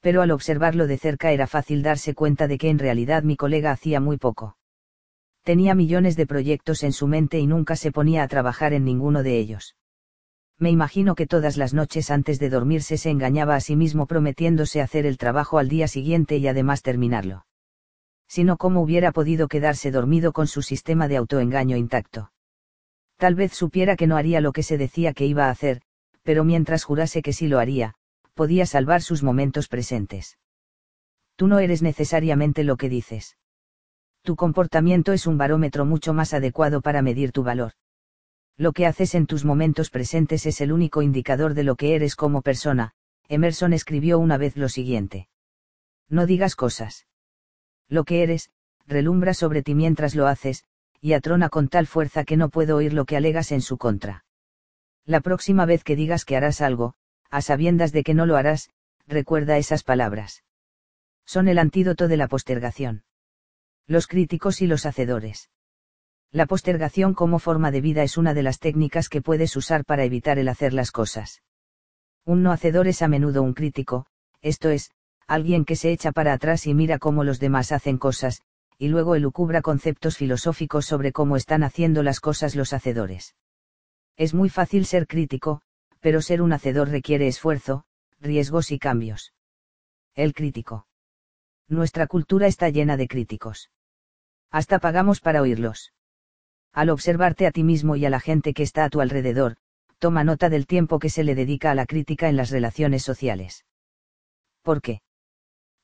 Pero 0.00 0.22
al 0.22 0.30
observarlo 0.30 0.86
de 0.86 0.98
cerca 0.98 1.32
era 1.32 1.46
fácil 1.46 1.82
darse 1.82 2.14
cuenta 2.14 2.48
de 2.48 2.58
que 2.58 2.70
en 2.70 2.78
realidad 2.78 3.22
mi 3.22 3.36
colega 3.36 3.70
hacía 3.70 4.00
muy 4.00 4.16
poco. 4.16 4.56
Tenía 5.42 5.74
millones 5.74 6.16
de 6.16 6.26
proyectos 6.26 6.82
en 6.82 6.92
su 6.92 7.06
mente 7.06 7.38
y 7.38 7.46
nunca 7.46 7.76
se 7.76 7.92
ponía 7.92 8.22
a 8.22 8.28
trabajar 8.28 8.72
en 8.72 8.84
ninguno 8.84 9.22
de 9.22 9.38
ellos. 9.38 9.76
Me 10.58 10.70
imagino 10.70 11.14
que 11.14 11.26
todas 11.26 11.56
las 11.56 11.74
noches 11.74 12.10
antes 12.10 12.38
de 12.38 12.50
dormirse 12.50 12.96
se 12.96 13.10
engañaba 13.10 13.54
a 13.56 13.60
sí 13.60 13.76
mismo 13.76 14.06
prometiéndose 14.06 14.80
hacer 14.80 15.06
el 15.06 15.18
trabajo 15.18 15.58
al 15.58 15.68
día 15.68 15.86
siguiente 15.86 16.36
y 16.38 16.48
además 16.48 16.82
terminarlo 16.82 17.44
sino 18.28 18.56
cómo 18.56 18.80
hubiera 18.80 19.12
podido 19.12 19.48
quedarse 19.48 19.90
dormido 19.90 20.32
con 20.32 20.46
su 20.46 20.62
sistema 20.62 21.08
de 21.08 21.16
autoengaño 21.16 21.76
intacto. 21.76 22.32
Tal 23.16 23.34
vez 23.34 23.52
supiera 23.54 23.96
que 23.96 24.06
no 24.06 24.16
haría 24.16 24.40
lo 24.40 24.52
que 24.52 24.62
se 24.62 24.76
decía 24.76 25.14
que 25.14 25.26
iba 25.26 25.46
a 25.46 25.50
hacer, 25.50 25.80
pero 26.26 26.42
mientras 26.42 26.82
jurase 26.82 27.22
que 27.22 27.32
sí 27.32 27.46
lo 27.46 27.60
haría, 27.60 27.94
podía 28.34 28.66
salvar 28.66 29.00
sus 29.00 29.22
momentos 29.22 29.68
presentes. 29.68 30.38
Tú 31.36 31.46
no 31.46 31.60
eres 31.60 31.82
necesariamente 31.82 32.64
lo 32.64 32.76
que 32.76 32.88
dices. 32.88 33.38
Tu 34.22 34.34
comportamiento 34.34 35.12
es 35.12 35.28
un 35.28 35.38
barómetro 35.38 35.84
mucho 35.84 36.12
más 36.12 36.34
adecuado 36.34 36.80
para 36.80 37.00
medir 37.00 37.30
tu 37.30 37.44
valor. 37.44 37.72
Lo 38.56 38.72
que 38.72 38.86
haces 38.86 39.14
en 39.14 39.26
tus 39.26 39.44
momentos 39.44 39.88
presentes 39.88 40.46
es 40.46 40.60
el 40.60 40.72
único 40.72 41.00
indicador 41.00 41.54
de 41.54 41.62
lo 41.62 41.76
que 41.76 41.94
eres 41.94 42.16
como 42.16 42.42
persona, 42.42 42.90
Emerson 43.28 43.72
escribió 43.72 44.18
una 44.18 44.36
vez 44.36 44.56
lo 44.56 44.68
siguiente. 44.68 45.28
No 46.08 46.26
digas 46.26 46.56
cosas 46.56 47.06
Lo 47.88 48.02
que 48.02 48.24
eres, 48.24 48.50
relumbra 48.84 49.32
sobre 49.32 49.62
ti 49.62 49.76
mientras 49.76 50.16
lo 50.16 50.26
haces, 50.26 50.64
y 51.00 51.12
atrona 51.12 51.50
con 51.50 51.68
tal 51.68 51.86
fuerza 51.86 52.24
que 52.24 52.36
no 52.36 52.48
puedo 52.48 52.76
oír 52.76 52.94
lo 52.94 53.04
que 53.04 53.16
alegas 53.16 53.52
en 53.52 53.60
su 53.60 53.78
contra. 53.78 54.25
La 55.06 55.20
próxima 55.20 55.66
vez 55.66 55.84
que 55.84 55.94
digas 55.94 56.24
que 56.24 56.36
harás 56.36 56.60
algo, 56.60 56.94
a 57.30 57.40
sabiendas 57.40 57.92
de 57.92 58.02
que 58.02 58.12
no 58.12 58.26
lo 58.26 58.36
harás, 58.36 58.70
recuerda 59.06 59.56
esas 59.56 59.84
palabras. 59.84 60.42
Son 61.24 61.46
el 61.46 61.58
antídoto 61.58 62.08
de 62.08 62.16
la 62.16 62.26
postergación. 62.26 63.04
Los 63.86 64.08
críticos 64.08 64.60
y 64.62 64.66
los 64.66 64.84
hacedores. 64.84 65.48
La 66.32 66.46
postergación 66.46 67.14
como 67.14 67.38
forma 67.38 67.70
de 67.70 67.80
vida 67.80 68.02
es 68.02 68.16
una 68.18 68.34
de 68.34 68.42
las 68.42 68.58
técnicas 68.58 69.08
que 69.08 69.22
puedes 69.22 69.56
usar 69.56 69.84
para 69.84 70.02
evitar 70.02 70.40
el 70.40 70.48
hacer 70.48 70.72
las 70.72 70.90
cosas. 70.90 71.40
Un 72.24 72.42
no 72.42 72.50
hacedor 72.50 72.88
es 72.88 73.00
a 73.00 73.06
menudo 73.06 73.44
un 73.44 73.54
crítico, 73.54 74.06
esto 74.42 74.70
es, 74.70 74.90
alguien 75.28 75.64
que 75.64 75.76
se 75.76 75.92
echa 75.92 76.10
para 76.10 76.32
atrás 76.32 76.66
y 76.66 76.74
mira 76.74 76.98
cómo 76.98 77.22
los 77.22 77.38
demás 77.38 77.70
hacen 77.70 77.98
cosas, 77.98 78.42
y 78.76 78.88
luego 78.88 79.14
elucubra 79.14 79.62
conceptos 79.62 80.16
filosóficos 80.16 80.84
sobre 80.84 81.12
cómo 81.12 81.36
están 81.36 81.62
haciendo 81.62 82.02
las 82.02 82.18
cosas 82.18 82.56
los 82.56 82.72
hacedores. 82.72 83.36
Es 84.16 84.32
muy 84.34 84.48
fácil 84.48 84.86
ser 84.86 85.06
crítico, 85.06 85.60
pero 86.00 86.22
ser 86.22 86.40
un 86.40 86.52
hacedor 86.52 86.88
requiere 86.88 87.26
esfuerzo, 87.26 87.84
riesgos 88.20 88.70
y 88.70 88.78
cambios. 88.78 89.34
El 90.14 90.32
crítico. 90.32 90.86
Nuestra 91.68 92.06
cultura 92.06 92.46
está 92.46 92.70
llena 92.70 92.96
de 92.96 93.08
críticos. 93.08 93.70
Hasta 94.50 94.78
pagamos 94.78 95.20
para 95.20 95.42
oírlos. 95.42 95.92
Al 96.72 96.90
observarte 96.90 97.46
a 97.46 97.50
ti 97.50 97.64
mismo 97.64 97.96
y 97.96 98.06
a 98.06 98.10
la 98.10 98.20
gente 98.20 98.54
que 98.54 98.62
está 98.62 98.84
a 98.84 98.90
tu 98.90 99.00
alrededor, 99.00 99.56
toma 99.98 100.24
nota 100.24 100.48
del 100.48 100.66
tiempo 100.66 100.98
que 100.98 101.10
se 101.10 101.24
le 101.24 101.34
dedica 101.34 101.70
a 101.70 101.74
la 101.74 101.86
crítica 101.86 102.28
en 102.28 102.36
las 102.36 102.50
relaciones 102.50 103.02
sociales. 103.02 103.64
¿Por 104.62 104.80
qué? 104.80 105.00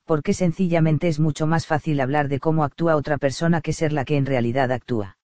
Porque 0.05 0.33
sencillamente 0.33 1.07
es 1.07 1.19
mucho 1.19 1.47
más 1.47 1.67
fácil 1.67 1.99
hablar 2.01 2.27
de 2.27 2.39
cómo 2.39 2.63
actúa 2.63 2.95
otra 2.95 3.17
persona 3.17 3.61
que 3.61 3.73
ser 3.73 3.93
la 3.93 4.05
que 4.05 4.17
en 4.17 4.25
realidad 4.25 4.71
actúa. 4.71 5.17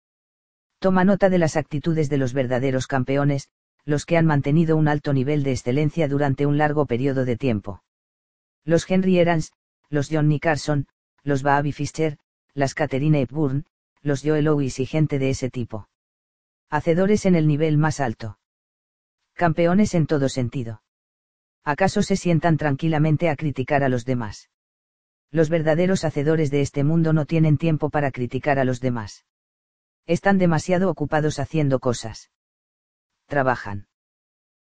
Toma 0.79 1.03
nota 1.03 1.29
de 1.29 1.37
las 1.37 1.57
actitudes 1.57 2.09
de 2.09 2.17
los 2.17 2.33
verdaderos 2.33 2.87
campeones, 2.87 3.49
los 3.85 4.05
que 4.05 4.17
han 4.17 4.25
mantenido 4.25 4.77
un 4.77 4.87
alto 4.87 5.11
nivel 5.13 5.43
de 5.43 5.51
excelencia 5.51 6.07
durante 6.07 6.45
un 6.45 6.57
largo 6.57 6.85
periodo 6.85 7.25
de 7.25 7.35
tiempo. 7.35 7.83
Los 8.63 8.89
Henry 8.89 9.19
Erans, 9.19 9.51
los 9.89 10.09
Johnny 10.09 10.39
Carson, 10.39 10.87
los 11.23 11.43
Bobby 11.43 11.73
Fischer, 11.73 12.17
las 12.53 12.73
Catherine 12.73 13.21
Hepburn, 13.21 13.65
los 14.01 14.21
Joel 14.23 14.47
Owens 14.47 14.79
y 14.79 14.85
gente 14.85 15.19
de 15.19 15.31
ese 15.31 15.49
tipo. 15.49 15.89
Hacedores 16.69 17.25
en 17.25 17.35
el 17.35 17.47
nivel 17.47 17.77
más 17.77 17.99
alto. 17.99 18.39
Campeones 19.33 19.93
en 19.95 20.07
todo 20.07 20.29
sentido. 20.29 20.81
¿Acaso 21.63 22.03
se 22.03 22.15
sientan 22.15 22.57
tranquilamente 22.57 23.29
a 23.29 23.35
criticar 23.35 23.83
a 23.83 23.89
los 23.89 24.05
demás? 24.05 24.49
Los 25.31 25.49
verdaderos 25.49 26.05
hacedores 26.05 26.51
de 26.51 26.61
este 26.61 26.83
mundo 26.83 27.11
no 27.11 27.25
tienen 27.25 27.57
tiempo 27.57 27.89
para 27.89 28.11
criticar 28.11 28.59
a 28.59 28.63
los 28.63 28.79
demás. 28.79 29.25
Están 30.09 30.37
demasiado 30.37 30.89
ocupados 30.89 31.39
haciendo 31.39 31.79
cosas. 31.79 32.31
Trabajan. 33.27 33.87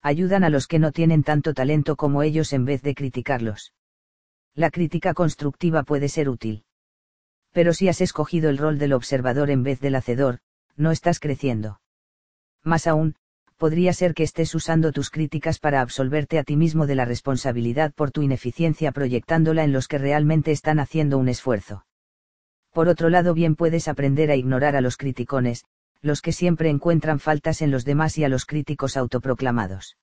Ayudan 0.00 0.44
a 0.44 0.50
los 0.50 0.66
que 0.66 0.78
no 0.78 0.92
tienen 0.92 1.22
tanto 1.22 1.52
talento 1.52 1.96
como 1.96 2.22
ellos 2.22 2.52
en 2.52 2.64
vez 2.64 2.80
de 2.82 2.94
criticarlos. 2.94 3.74
La 4.54 4.70
crítica 4.70 5.14
constructiva 5.14 5.82
puede 5.82 6.08
ser 6.08 6.28
útil 6.28 6.64
pero 7.52 7.74
si 7.74 7.88
has 7.88 8.00
escogido 8.00 8.50
el 8.50 8.58
rol 8.58 8.78
del 8.78 8.94
observador 8.94 9.50
en 9.50 9.62
vez 9.62 9.78
del 9.80 9.94
hacedor, 9.94 10.38
no 10.76 10.90
estás 10.90 11.20
creciendo. 11.20 11.80
Más 12.64 12.86
aún, 12.86 13.14
podría 13.58 13.92
ser 13.92 14.14
que 14.14 14.22
estés 14.22 14.54
usando 14.54 14.90
tus 14.90 15.10
críticas 15.10 15.58
para 15.58 15.80
absolverte 15.80 16.38
a 16.38 16.44
ti 16.44 16.56
mismo 16.56 16.86
de 16.86 16.94
la 16.94 17.04
responsabilidad 17.04 17.92
por 17.92 18.10
tu 18.10 18.22
ineficiencia 18.22 18.90
proyectándola 18.90 19.64
en 19.64 19.72
los 19.72 19.86
que 19.86 19.98
realmente 19.98 20.50
están 20.50 20.80
haciendo 20.80 21.18
un 21.18 21.28
esfuerzo. 21.28 21.84
Por 22.72 22.88
otro 22.88 23.10
lado, 23.10 23.34
bien 23.34 23.54
puedes 23.54 23.86
aprender 23.86 24.30
a 24.30 24.36
ignorar 24.36 24.76
a 24.76 24.80
los 24.80 24.96
criticones, 24.96 25.64
los 26.00 26.22
que 26.22 26.32
siempre 26.32 26.70
encuentran 26.70 27.20
faltas 27.20 27.62
en 27.62 27.70
los 27.70 27.84
demás 27.84 28.16
y 28.18 28.24
a 28.24 28.28
los 28.28 28.46
críticos 28.46 28.96
autoproclamados. 28.96 29.96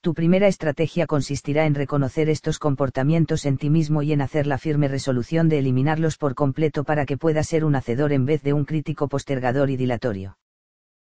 Tu 0.00 0.14
primera 0.14 0.46
estrategia 0.46 1.06
consistirá 1.06 1.66
en 1.66 1.74
reconocer 1.74 2.30
estos 2.30 2.58
comportamientos 2.58 3.44
en 3.44 3.58
ti 3.58 3.68
mismo 3.68 4.02
y 4.02 4.12
en 4.12 4.22
hacer 4.22 4.46
la 4.46 4.56
firme 4.56 4.88
resolución 4.88 5.50
de 5.50 5.58
eliminarlos 5.58 6.16
por 6.16 6.34
completo 6.34 6.84
para 6.84 7.04
que 7.04 7.18
puedas 7.18 7.48
ser 7.48 7.66
un 7.66 7.74
hacedor 7.74 8.12
en 8.12 8.24
vez 8.24 8.42
de 8.42 8.54
un 8.54 8.64
crítico 8.64 9.08
postergador 9.08 9.68
y 9.68 9.76
dilatorio. 9.76 10.38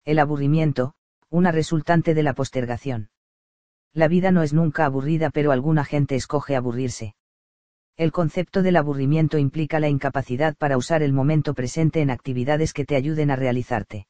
El 0.03 0.19
aburrimiento, 0.19 0.93
una 1.29 1.51
resultante 1.51 2.13
de 2.13 2.21
la 2.21 2.33
postergación. 2.33 3.09
La 3.91 4.07
vida 4.07 4.29
no 4.31 4.43
es 4.43 4.53
nunca 4.53 4.85
aburrida 4.85 5.31
pero 5.31 5.51
alguna 5.51 5.83
gente 5.83 6.15
escoge 6.15 6.55
aburrirse. 6.55 7.15
El 7.97 8.11
concepto 8.11 8.61
del 8.61 8.75
aburrimiento 8.75 9.37
implica 9.37 9.79
la 9.79 9.87
incapacidad 9.87 10.57
para 10.57 10.75
usar 10.75 11.01
el 11.01 11.13
momento 11.13 11.53
presente 11.53 12.01
en 12.01 12.09
actividades 12.09 12.73
que 12.73 12.83
te 12.83 12.97
ayuden 12.97 13.31
a 13.31 13.37
realizarte. 13.37 14.07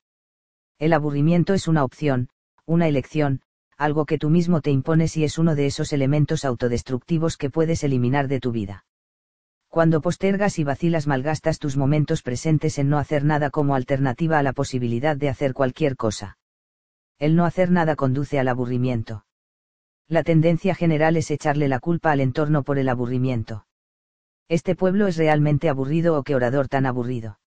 El 0.79 0.91
aburrimiento 0.91 1.53
es 1.53 1.67
una 1.67 1.83
opción, 1.83 2.29
una 2.65 2.87
elección, 2.87 3.41
algo 3.77 4.07
que 4.07 4.17
tú 4.17 4.31
mismo 4.31 4.61
te 4.61 4.71
impones 4.71 5.15
y 5.17 5.23
es 5.23 5.37
uno 5.37 5.53
de 5.53 5.67
esos 5.67 5.93
elementos 5.93 6.45
autodestructivos 6.45 7.37
que 7.37 7.51
puedes 7.51 7.83
eliminar 7.83 8.27
de 8.27 8.39
tu 8.39 8.51
vida. 8.51 8.85
Cuando 9.67 10.01
postergas 10.01 10.57
y 10.57 10.63
vacilas 10.63 11.05
malgastas 11.05 11.59
tus 11.59 11.77
momentos 11.77 12.23
presentes 12.23 12.79
en 12.79 12.89
no 12.89 12.97
hacer 12.97 13.23
nada 13.23 13.51
como 13.51 13.75
alternativa 13.75 14.39
a 14.39 14.43
la 14.43 14.53
posibilidad 14.53 15.15
de 15.15 15.29
hacer 15.29 15.53
cualquier 15.53 15.95
cosa. 15.95 16.39
El 17.19 17.35
no 17.35 17.45
hacer 17.45 17.69
nada 17.69 17.95
conduce 17.95 18.39
al 18.39 18.47
aburrimiento. 18.47 19.25
La 20.07 20.23
tendencia 20.23 20.73
general 20.73 21.17
es 21.17 21.29
echarle 21.29 21.67
la 21.67 21.79
culpa 21.79 22.11
al 22.11 22.21
entorno 22.21 22.63
por 22.63 22.79
el 22.79 22.89
aburrimiento. 22.89 23.67
Este 24.47 24.75
pueblo 24.75 25.07
es 25.07 25.17
realmente 25.17 25.69
aburrido 25.69 26.17
o 26.17 26.23
qué 26.23 26.35
orador 26.35 26.67
tan 26.67 26.85
aburrido. 26.85 27.39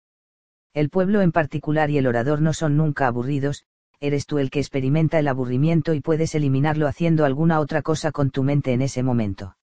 El 0.73 0.89
pueblo 0.89 1.21
en 1.21 1.31
particular 1.31 1.91
y 1.91 1.99
el 1.99 2.07
orador 2.07 2.41
no 2.41 2.53
son 2.53 2.75
nunca 2.75 3.05
aburridos, 3.05 3.65
eres 3.99 4.25
tú 4.25 4.39
el 4.39 4.49
que 4.49 4.59
experimenta 4.59 5.19
el 5.19 5.27
aburrimiento 5.27 5.93
y 5.93 6.01
puedes 6.01 6.33
eliminarlo 6.33 6.87
haciendo 6.87 7.25
alguna 7.25 7.59
otra 7.59 7.83
cosa 7.83 8.11
con 8.11 8.31
tu 8.31 8.43
mente 8.43 8.73
en 8.73 8.81
ese 8.81 9.03
momento. 9.03 9.57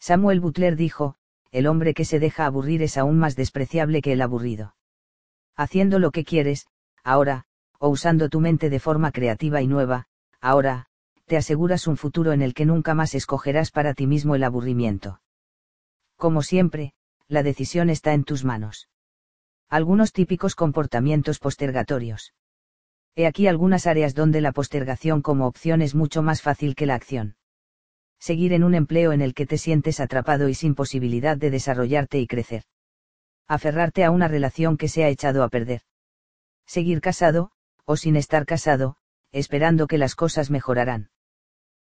Samuel 0.00 0.40
Butler 0.40 0.74
dijo, 0.76 1.14
el 1.50 1.66
hombre 1.66 1.94
que 1.94 2.04
se 2.04 2.18
deja 2.18 2.46
aburrir 2.46 2.82
es 2.82 2.96
aún 2.96 3.18
más 3.18 3.36
despreciable 3.36 4.02
que 4.02 4.12
el 4.12 4.22
aburrido. 4.22 4.74
Haciendo 5.56 5.98
lo 5.98 6.10
que 6.10 6.24
quieres, 6.24 6.66
ahora, 7.04 7.44
o 7.78 7.88
usando 7.88 8.28
tu 8.28 8.40
mente 8.40 8.68
de 8.68 8.80
forma 8.80 9.12
creativa 9.12 9.62
y 9.62 9.68
nueva, 9.68 10.06
ahora, 10.40 10.86
te 11.26 11.36
aseguras 11.36 11.86
un 11.86 11.96
futuro 11.96 12.32
en 12.32 12.42
el 12.42 12.54
que 12.54 12.66
nunca 12.66 12.94
más 12.94 13.14
escogerás 13.14 13.70
para 13.70 13.94
ti 13.94 14.06
mismo 14.06 14.34
el 14.34 14.44
aburrimiento. 14.44 15.20
Como 16.18 16.42
siempre, 16.42 16.94
la 17.28 17.44
decisión 17.44 17.90
está 17.90 18.12
en 18.12 18.24
tus 18.24 18.44
manos. 18.44 18.88
Algunos 19.68 20.12
típicos 20.12 20.56
comportamientos 20.56 21.38
postergatorios. 21.38 22.34
He 23.14 23.24
aquí 23.26 23.46
algunas 23.46 23.86
áreas 23.86 24.16
donde 24.16 24.40
la 24.40 24.50
postergación 24.50 25.22
como 25.22 25.46
opción 25.46 25.80
es 25.80 25.94
mucho 25.94 26.22
más 26.22 26.42
fácil 26.42 26.74
que 26.74 26.86
la 26.86 26.96
acción. 26.96 27.36
Seguir 28.18 28.52
en 28.52 28.64
un 28.64 28.74
empleo 28.74 29.12
en 29.12 29.20
el 29.20 29.32
que 29.32 29.46
te 29.46 29.58
sientes 29.58 30.00
atrapado 30.00 30.48
y 30.48 30.54
sin 30.54 30.74
posibilidad 30.74 31.36
de 31.36 31.50
desarrollarte 31.50 32.18
y 32.18 32.26
crecer. 32.26 32.64
Aferrarte 33.46 34.02
a 34.04 34.10
una 34.10 34.26
relación 34.26 34.76
que 34.76 34.88
se 34.88 35.04
ha 35.04 35.08
echado 35.08 35.44
a 35.44 35.48
perder. 35.48 35.82
Seguir 36.66 37.00
casado, 37.00 37.52
o 37.84 37.96
sin 37.96 38.16
estar 38.16 38.44
casado, 38.44 38.96
esperando 39.30 39.86
que 39.86 39.98
las 39.98 40.16
cosas 40.16 40.50
mejorarán. 40.50 41.10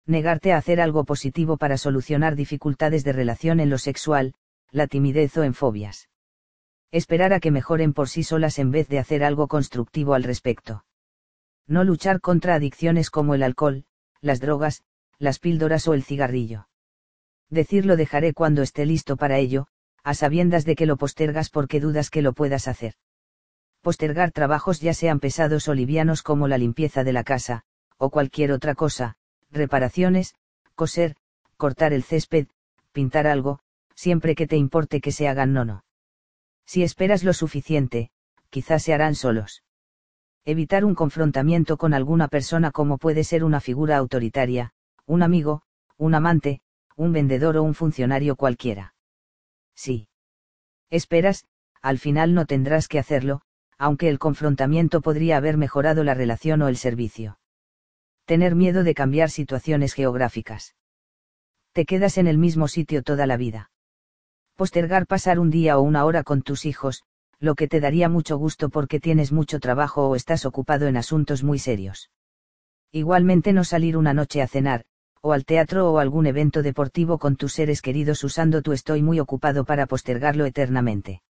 Negarte 0.06 0.52
a 0.52 0.56
hacer 0.56 0.80
algo 0.80 1.04
positivo 1.04 1.56
para 1.56 1.76
solucionar 1.76 2.36
dificultades 2.36 3.04
de 3.04 3.12
relación 3.12 3.60
en 3.60 3.70
lo 3.70 3.78
sexual, 3.78 4.34
la 4.70 4.86
timidez 4.86 5.36
o 5.36 5.44
en 5.44 5.54
fobias. 5.54 6.08
Esperar 6.90 7.32
a 7.32 7.40
que 7.40 7.50
mejoren 7.50 7.92
por 7.92 8.08
sí 8.08 8.22
solas 8.22 8.58
en 8.58 8.70
vez 8.70 8.88
de 8.88 8.98
hacer 8.98 9.24
algo 9.24 9.48
constructivo 9.48 10.14
al 10.14 10.24
respecto 10.24 10.84
no 11.66 11.84
luchar 11.84 12.20
contra 12.20 12.54
adicciones 12.54 13.10
como 13.10 13.34
el 13.34 13.42
alcohol, 13.42 13.84
las 14.20 14.40
drogas, 14.40 14.82
las 15.18 15.38
píldoras 15.38 15.86
o 15.88 15.94
el 15.94 16.02
cigarrillo. 16.02 16.68
Decir 17.48 17.86
lo 17.86 17.96
dejaré 17.96 18.32
cuando 18.32 18.62
esté 18.62 18.86
listo 18.86 19.16
para 19.16 19.38
ello, 19.38 19.66
a 20.02 20.14
sabiendas 20.14 20.64
de 20.64 20.74
que 20.74 20.86
lo 20.86 20.96
postergas 20.96 21.50
porque 21.50 21.80
dudas 21.80 22.10
que 22.10 22.22
lo 22.22 22.32
puedas 22.32 22.66
hacer. 22.66 22.94
Postergar 23.82 24.32
trabajos 24.32 24.80
ya 24.80 24.94
sean 24.94 25.20
pesados 25.20 25.68
o 25.68 25.74
livianos 25.74 26.22
como 26.22 26.48
la 26.48 26.58
limpieza 26.58 27.04
de 27.04 27.12
la 27.12 27.24
casa, 27.24 27.62
o 27.98 28.10
cualquier 28.10 28.52
otra 28.52 28.74
cosa, 28.74 29.16
reparaciones, 29.52 30.34
coser, 30.74 31.16
cortar 31.56 31.92
el 31.92 32.02
césped, 32.02 32.48
pintar 32.92 33.26
algo, 33.26 33.60
siempre 33.94 34.34
que 34.34 34.46
te 34.46 34.56
importe 34.56 35.00
que 35.00 35.12
se 35.12 35.28
hagan 35.28 35.52
no 35.52 35.64
no. 35.64 35.84
Si 36.64 36.82
esperas 36.82 37.22
lo 37.22 37.32
suficiente, 37.32 38.10
quizás 38.50 38.82
se 38.82 38.94
harán 38.94 39.14
solos 39.14 39.62
evitar 40.44 40.84
un 40.84 40.94
confrontamiento 40.94 41.76
con 41.76 41.94
alguna 41.94 42.28
persona 42.28 42.72
como 42.72 42.98
puede 42.98 43.22
ser 43.22 43.44
una 43.44 43.60
figura 43.60 43.96
autoritaria, 43.96 44.72
un 45.06 45.22
amigo, 45.22 45.62
un 45.96 46.14
amante, 46.14 46.60
un 46.96 47.12
vendedor 47.12 47.56
o 47.56 47.62
un 47.62 47.74
funcionario 47.74 48.34
cualquiera. 48.34 48.94
Sí. 49.74 50.08
Esperas, 50.90 51.46
al 51.80 51.98
final 51.98 52.34
no 52.34 52.46
tendrás 52.46 52.88
que 52.88 52.98
hacerlo, 52.98 53.42
aunque 53.78 54.08
el 54.08 54.18
confrontamiento 54.18 55.00
podría 55.00 55.36
haber 55.36 55.56
mejorado 55.56 56.04
la 56.04 56.14
relación 56.14 56.62
o 56.62 56.68
el 56.68 56.76
servicio. 56.76 57.38
Tener 58.24 58.54
miedo 58.54 58.84
de 58.84 58.94
cambiar 58.94 59.30
situaciones 59.30 59.94
geográficas. 59.94 60.74
Te 61.72 61.84
quedas 61.84 62.18
en 62.18 62.26
el 62.26 62.38
mismo 62.38 62.68
sitio 62.68 63.02
toda 63.02 63.26
la 63.26 63.36
vida. 63.36 63.70
Postergar 64.56 65.06
pasar 65.06 65.38
un 65.38 65.50
día 65.50 65.78
o 65.78 65.82
una 65.82 66.04
hora 66.04 66.22
con 66.22 66.42
tus 66.42 66.64
hijos, 66.66 67.02
lo 67.40 67.56
que 67.56 67.66
te 67.66 67.80
daría 67.80 68.08
mucho 68.08 68.36
gusto 68.36 68.68
porque 68.68 69.00
tienes 69.00 69.32
mucho 69.32 69.58
trabajo 69.58 70.08
o 70.08 70.14
estás 70.14 70.46
ocupado 70.46 70.86
en 70.86 70.96
asuntos 70.96 71.42
muy 71.42 71.58
serios. 71.58 72.10
Igualmente 72.92 73.52
no 73.52 73.64
salir 73.64 73.96
una 73.96 74.14
noche 74.14 74.42
a 74.42 74.46
cenar, 74.46 74.84
o 75.22 75.32
al 75.32 75.44
teatro 75.44 75.90
o 75.90 75.98
algún 75.98 76.26
evento 76.26 76.62
deportivo 76.62 77.18
con 77.18 77.36
tus 77.36 77.54
seres 77.54 77.82
queridos 77.82 78.22
usando 78.22 78.62
tu 78.62 78.72
estoy 78.72 79.02
muy 79.02 79.18
ocupado 79.18 79.64
para 79.64 79.86
postergarlo 79.86 80.44
eternamente. 80.46 81.22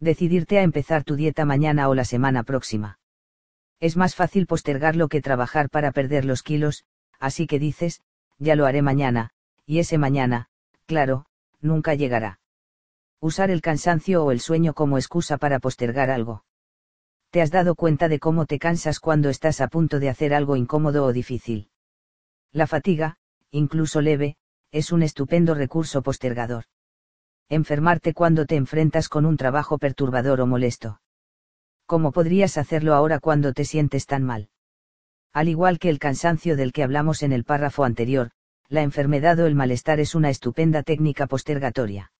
Decidirte 0.00 0.58
a 0.58 0.62
empezar 0.62 1.04
tu 1.04 1.14
dieta 1.14 1.44
mañana 1.44 1.88
o 1.88 1.94
la 1.94 2.04
semana 2.04 2.42
próxima. 2.42 2.98
Es 3.80 3.96
más 3.96 4.14
fácil 4.14 4.46
postergarlo 4.46 5.08
que 5.08 5.20
trabajar 5.20 5.70
para 5.70 5.92
perder 5.92 6.24
los 6.24 6.42
kilos, 6.42 6.84
así 7.20 7.46
que 7.46 7.58
dices, 7.58 8.02
ya 8.38 8.56
lo 8.56 8.66
haré 8.66 8.82
mañana, 8.82 9.30
y 9.66 9.78
ese 9.78 9.98
mañana, 9.98 10.48
claro, 10.86 11.26
nunca 11.60 11.94
llegará. 11.94 12.40
Usar 13.20 13.50
el 13.50 13.60
cansancio 13.60 14.24
o 14.24 14.32
el 14.32 14.40
sueño 14.40 14.74
como 14.74 14.96
excusa 14.96 15.38
para 15.38 15.58
postergar 15.58 16.10
algo. 16.10 16.44
¿Te 17.30 17.42
has 17.42 17.50
dado 17.50 17.74
cuenta 17.74 18.08
de 18.08 18.18
cómo 18.18 18.46
te 18.46 18.58
cansas 18.58 19.00
cuando 19.00 19.28
estás 19.28 19.60
a 19.60 19.68
punto 19.68 19.98
de 19.98 20.08
hacer 20.08 20.32
algo 20.32 20.56
incómodo 20.56 21.04
o 21.04 21.12
difícil? 21.12 21.68
La 22.52 22.66
fatiga, 22.66 23.18
incluso 23.50 24.00
leve, 24.00 24.36
es 24.72 24.92
un 24.92 25.02
estupendo 25.02 25.54
recurso 25.54 26.02
postergador. 26.02 26.64
Enfermarte 27.48 28.14
cuando 28.14 28.46
te 28.46 28.56
enfrentas 28.56 29.08
con 29.08 29.26
un 29.26 29.36
trabajo 29.36 29.78
perturbador 29.78 30.40
o 30.40 30.46
molesto. 30.46 31.00
¿Cómo 31.88 32.12
podrías 32.12 32.58
hacerlo 32.58 32.92
ahora 32.94 33.18
cuando 33.18 33.54
te 33.54 33.64
sientes 33.64 34.04
tan 34.04 34.22
mal? 34.22 34.50
Al 35.32 35.48
igual 35.48 35.78
que 35.78 35.88
el 35.88 35.98
cansancio 35.98 36.54
del 36.54 36.74
que 36.74 36.82
hablamos 36.82 37.22
en 37.22 37.32
el 37.32 37.44
párrafo 37.44 37.82
anterior, 37.82 38.30
la 38.68 38.82
enfermedad 38.82 39.38
o 39.38 39.46
el 39.46 39.54
malestar 39.54 39.98
es 39.98 40.14
una 40.14 40.28
estupenda 40.28 40.82
técnica 40.82 41.26
postergatoria. 41.26 42.12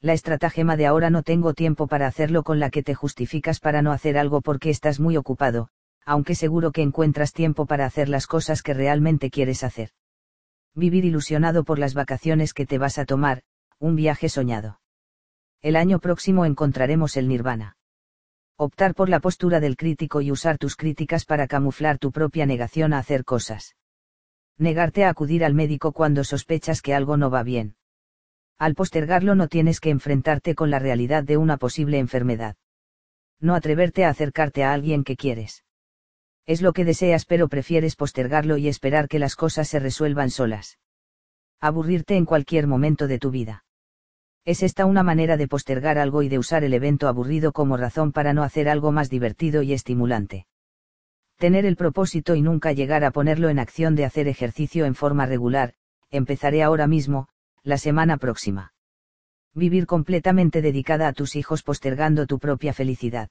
La 0.00 0.14
estratagema 0.14 0.78
de 0.78 0.86
ahora 0.86 1.10
no 1.10 1.22
tengo 1.22 1.52
tiempo 1.52 1.88
para 1.88 2.06
hacerlo 2.06 2.42
con 2.42 2.58
la 2.58 2.70
que 2.70 2.82
te 2.82 2.94
justificas 2.94 3.60
para 3.60 3.82
no 3.82 3.92
hacer 3.92 4.16
algo 4.16 4.40
porque 4.40 4.70
estás 4.70 4.98
muy 4.98 5.18
ocupado, 5.18 5.68
aunque 6.06 6.34
seguro 6.34 6.72
que 6.72 6.80
encuentras 6.80 7.34
tiempo 7.34 7.66
para 7.66 7.84
hacer 7.84 8.08
las 8.08 8.26
cosas 8.26 8.62
que 8.62 8.72
realmente 8.72 9.28
quieres 9.28 9.62
hacer. 9.62 9.90
Vivir 10.74 11.04
ilusionado 11.04 11.64
por 11.64 11.78
las 11.78 11.92
vacaciones 11.92 12.54
que 12.54 12.64
te 12.64 12.78
vas 12.78 12.96
a 12.96 13.04
tomar, 13.04 13.42
un 13.78 13.94
viaje 13.94 14.30
soñado. 14.30 14.80
El 15.60 15.76
año 15.76 15.98
próximo 15.98 16.46
encontraremos 16.46 17.18
el 17.18 17.28
nirvana. 17.28 17.76
Optar 18.58 18.94
por 18.94 19.08
la 19.08 19.20
postura 19.20 19.60
del 19.60 19.76
crítico 19.76 20.20
y 20.20 20.30
usar 20.30 20.58
tus 20.58 20.76
críticas 20.76 21.24
para 21.24 21.46
camuflar 21.46 21.98
tu 21.98 22.12
propia 22.12 22.46
negación 22.46 22.92
a 22.92 22.98
hacer 22.98 23.24
cosas 23.24 23.76
negarte 24.58 25.04
a 25.04 25.10
acudir 25.10 25.44
al 25.44 25.54
médico 25.54 25.92
cuando 25.92 26.24
sospechas 26.24 26.80
que 26.80 26.94
algo 26.94 27.16
no 27.16 27.30
va 27.30 27.42
bien. 27.42 27.76
Al 28.58 28.74
postergarlo 28.74 29.34
no 29.34 29.48
tienes 29.48 29.80
que 29.80 29.90
enfrentarte 29.90 30.54
con 30.54 30.70
la 30.70 30.78
realidad 30.78 31.24
de 31.24 31.36
una 31.36 31.58
posible 31.58 31.98
enfermedad. 31.98 32.56
No 33.38 33.54
atreverte 33.54 34.06
a 34.06 34.08
acercarte 34.08 34.64
a 34.64 34.72
alguien 34.72 35.04
que 35.04 35.16
quieres. 35.16 35.64
Es 36.46 36.62
lo 36.62 36.72
que 36.72 36.86
deseas 36.86 37.26
pero 37.26 37.48
prefieres 37.48 37.96
postergarlo 37.96 38.56
y 38.56 38.68
esperar 38.68 39.08
que 39.08 39.18
las 39.18 39.36
cosas 39.36 39.68
se 39.68 39.78
resuelvan 39.78 40.30
solas. 40.30 40.78
Aburrirte 41.60 42.16
en 42.16 42.24
cualquier 42.24 42.66
momento 42.66 43.08
de 43.08 43.18
tu 43.18 43.30
vida. 43.30 43.65
Es 44.46 44.62
esta 44.62 44.86
una 44.86 45.02
manera 45.02 45.36
de 45.36 45.46
postergar 45.46 45.98
algo 45.98 46.22
y 46.22 46.30
de 46.30 46.38
usar 46.38 46.64
el 46.64 46.72
evento 46.72 47.06
aburrido 47.06 47.52
como 47.52 47.76
razón 47.76 48.12
para 48.12 48.32
no 48.32 48.42
hacer 48.42 48.70
algo 48.70 48.92
más 48.92 49.10
divertido 49.10 49.60
y 49.60 49.74
estimulante 49.74 50.46
tener 51.36 51.66
el 51.66 51.76
propósito 51.76 52.34
y 52.34 52.42
nunca 52.42 52.72
llegar 52.72 53.04
a 53.04 53.10
ponerlo 53.10 53.48
en 53.48 53.58
acción 53.58 53.94
de 53.94 54.04
hacer 54.04 54.26
ejercicio 54.26 54.86
en 54.86 54.94
forma 54.94 55.26
regular, 55.26 55.74
empezaré 56.10 56.62
ahora 56.62 56.86
mismo, 56.86 57.28
la 57.62 57.78
semana 57.78 58.16
próxima. 58.16 58.72
Vivir 59.54 59.86
completamente 59.86 60.62
dedicada 60.62 61.08
a 61.08 61.12
tus 61.12 61.36
hijos 61.36 61.62
postergando 61.62 62.26
tu 62.26 62.38
propia 62.38 62.72
felicidad. 62.72 63.28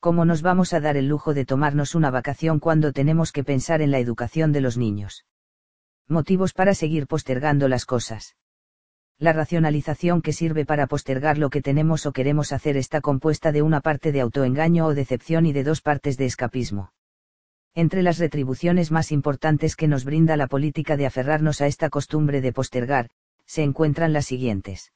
¿Cómo 0.00 0.24
nos 0.24 0.42
vamos 0.42 0.72
a 0.72 0.80
dar 0.80 0.96
el 0.96 1.08
lujo 1.08 1.34
de 1.34 1.44
tomarnos 1.44 1.94
una 1.94 2.10
vacación 2.10 2.60
cuando 2.60 2.92
tenemos 2.92 3.32
que 3.32 3.42
pensar 3.42 3.82
en 3.82 3.90
la 3.90 3.98
educación 3.98 4.52
de 4.52 4.60
los 4.60 4.76
niños? 4.76 5.26
Motivos 6.06 6.52
para 6.52 6.74
seguir 6.74 7.06
postergando 7.08 7.68
las 7.68 7.84
cosas. 7.84 8.36
La 9.20 9.32
racionalización 9.32 10.22
que 10.22 10.32
sirve 10.32 10.64
para 10.64 10.86
postergar 10.86 11.38
lo 11.38 11.50
que 11.50 11.60
tenemos 11.60 12.06
o 12.06 12.12
queremos 12.12 12.52
hacer 12.52 12.76
está 12.76 13.00
compuesta 13.00 13.50
de 13.50 13.62
una 13.62 13.80
parte 13.80 14.12
de 14.12 14.20
autoengaño 14.20 14.86
o 14.86 14.94
decepción 14.94 15.44
y 15.44 15.52
de 15.52 15.64
dos 15.64 15.80
partes 15.80 16.16
de 16.16 16.26
escapismo. 16.26 16.92
Entre 17.74 18.02
las 18.02 18.18
retribuciones 18.18 18.92
más 18.92 19.10
importantes 19.10 19.74
que 19.74 19.88
nos 19.88 20.04
brinda 20.04 20.36
la 20.36 20.46
política 20.46 20.96
de 20.96 21.06
aferrarnos 21.06 21.60
a 21.60 21.66
esta 21.66 21.90
costumbre 21.90 22.40
de 22.40 22.52
postergar, 22.52 23.10
se 23.44 23.64
encuentran 23.64 24.12
las 24.12 24.26
siguientes. 24.26 24.92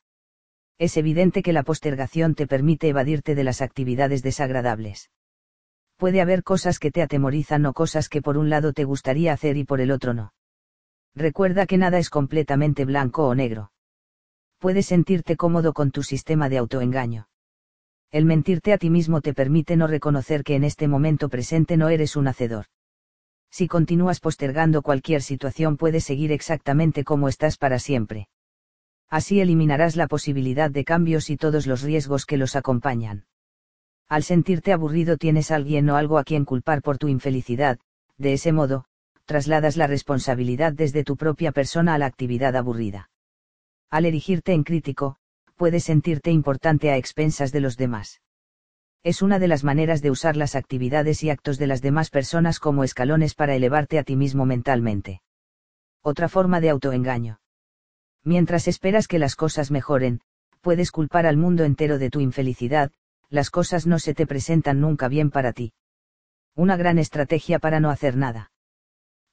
Es 0.78 0.96
evidente 0.96 1.42
que 1.42 1.52
la 1.52 1.64
postergación 1.64 2.36
te 2.36 2.46
permite 2.46 2.88
evadirte 2.88 3.34
de 3.34 3.44
las 3.44 3.60
actividades 3.60 4.22
desagradables. 4.22 5.10
Puede 5.96 6.20
haber 6.20 6.44
cosas 6.44 6.78
que 6.78 6.92
te 6.92 7.02
atemorizan 7.02 7.66
o 7.66 7.72
cosas 7.72 8.08
que 8.08 8.22
por 8.22 8.38
un 8.38 8.50
lado 8.50 8.72
te 8.72 8.84
gustaría 8.84 9.32
hacer 9.32 9.56
y 9.56 9.64
por 9.64 9.80
el 9.80 9.90
otro 9.90 10.14
no. 10.14 10.32
Recuerda 11.14 11.66
que 11.66 11.78
nada 11.78 11.98
es 11.98 12.08
completamente 12.08 12.84
blanco 12.84 13.26
o 13.26 13.34
negro. 13.34 13.72
Puedes 14.62 14.86
sentirte 14.86 15.36
cómodo 15.36 15.74
con 15.74 15.90
tu 15.90 16.02
sistema 16.02 16.48
de 16.48 16.56
autoengaño 16.56 17.26
el 18.12 18.26
mentirte 18.26 18.74
a 18.74 18.78
ti 18.78 18.90
mismo 18.90 19.22
te 19.22 19.32
permite 19.32 19.74
no 19.74 19.86
reconocer 19.86 20.44
que 20.44 20.54
en 20.54 20.64
este 20.64 20.86
momento 20.86 21.30
presente 21.30 21.78
no 21.78 21.88
eres 21.88 22.14
un 22.14 22.28
hacedor. 22.28 22.66
Si 23.50 23.68
continúas 23.68 24.20
postergando 24.20 24.82
cualquier 24.82 25.22
situación 25.22 25.78
puedes 25.78 26.04
seguir 26.04 26.30
exactamente 26.30 27.04
como 27.04 27.28
estás 27.28 27.56
para 27.56 27.78
siempre. 27.78 28.28
Así 29.08 29.40
eliminarás 29.40 29.96
la 29.96 30.08
posibilidad 30.08 30.70
de 30.70 30.84
cambios 30.84 31.30
y 31.30 31.38
todos 31.38 31.66
los 31.66 31.80
riesgos 31.80 32.26
que 32.26 32.36
los 32.36 32.54
acompañan. 32.54 33.24
Al 34.08 34.22
sentirte 34.24 34.74
aburrido 34.74 35.16
tienes 35.16 35.50
alguien 35.50 35.88
o 35.88 35.96
algo 35.96 36.18
a 36.18 36.24
quien 36.24 36.44
culpar 36.44 36.82
por 36.82 36.98
tu 36.98 37.08
infelicidad, 37.08 37.78
de 38.18 38.34
ese 38.34 38.52
modo, 38.52 38.84
trasladas 39.24 39.78
la 39.78 39.86
responsabilidad 39.86 40.74
desde 40.74 41.02
tu 41.02 41.16
propia 41.16 41.50
persona 41.50 41.94
a 41.94 41.98
la 41.98 42.06
actividad 42.06 42.56
aburrida. 42.56 43.08
Al 43.92 44.06
erigirte 44.06 44.54
en 44.54 44.64
crítico, 44.64 45.16
puedes 45.54 45.84
sentirte 45.84 46.30
importante 46.30 46.90
a 46.90 46.96
expensas 46.96 47.52
de 47.52 47.60
los 47.60 47.76
demás. 47.76 48.22
Es 49.02 49.20
una 49.20 49.38
de 49.38 49.48
las 49.48 49.64
maneras 49.64 50.00
de 50.00 50.10
usar 50.10 50.34
las 50.34 50.56
actividades 50.56 51.22
y 51.22 51.28
actos 51.28 51.58
de 51.58 51.66
las 51.66 51.82
demás 51.82 52.08
personas 52.08 52.58
como 52.58 52.84
escalones 52.84 53.34
para 53.34 53.54
elevarte 53.54 53.98
a 53.98 54.02
ti 54.02 54.16
mismo 54.16 54.46
mentalmente. 54.46 55.20
Otra 56.00 56.30
forma 56.30 56.62
de 56.62 56.70
autoengaño. 56.70 57.40
Mientras 58.24 58.66
esperas 58.66 59.08
que 59.08 59.18
las 59.18 59.36
cosas 59.36 59.70
mejoren, 59.70 60.22
puedes 60.62 60.90
culpar 60.90 61.26
al 61.26 61.36
mundo 61.36 61.64
entero 61.64 61.98
de 61.98 62.08
tu 62.08 62.20
infelicidad, 62.20 62.92
las 63.28 63.50
cosas 63.50 63.86
no 63.86 63.98
se 63.98 64.14
te 64.14 64.26
presentan 64.26 64.80
nunca 64.80 65.08
bien 65.08 65.30
para 65.30 65.52
ti. 65.52 65.74
Una 66.54 66.78
gran 66.78 66.98
estrategia 66.98 67.58
para 67.58 67.78
no 67.78 67.90
hacer 67.90 68.16
nada. 68.16 68.52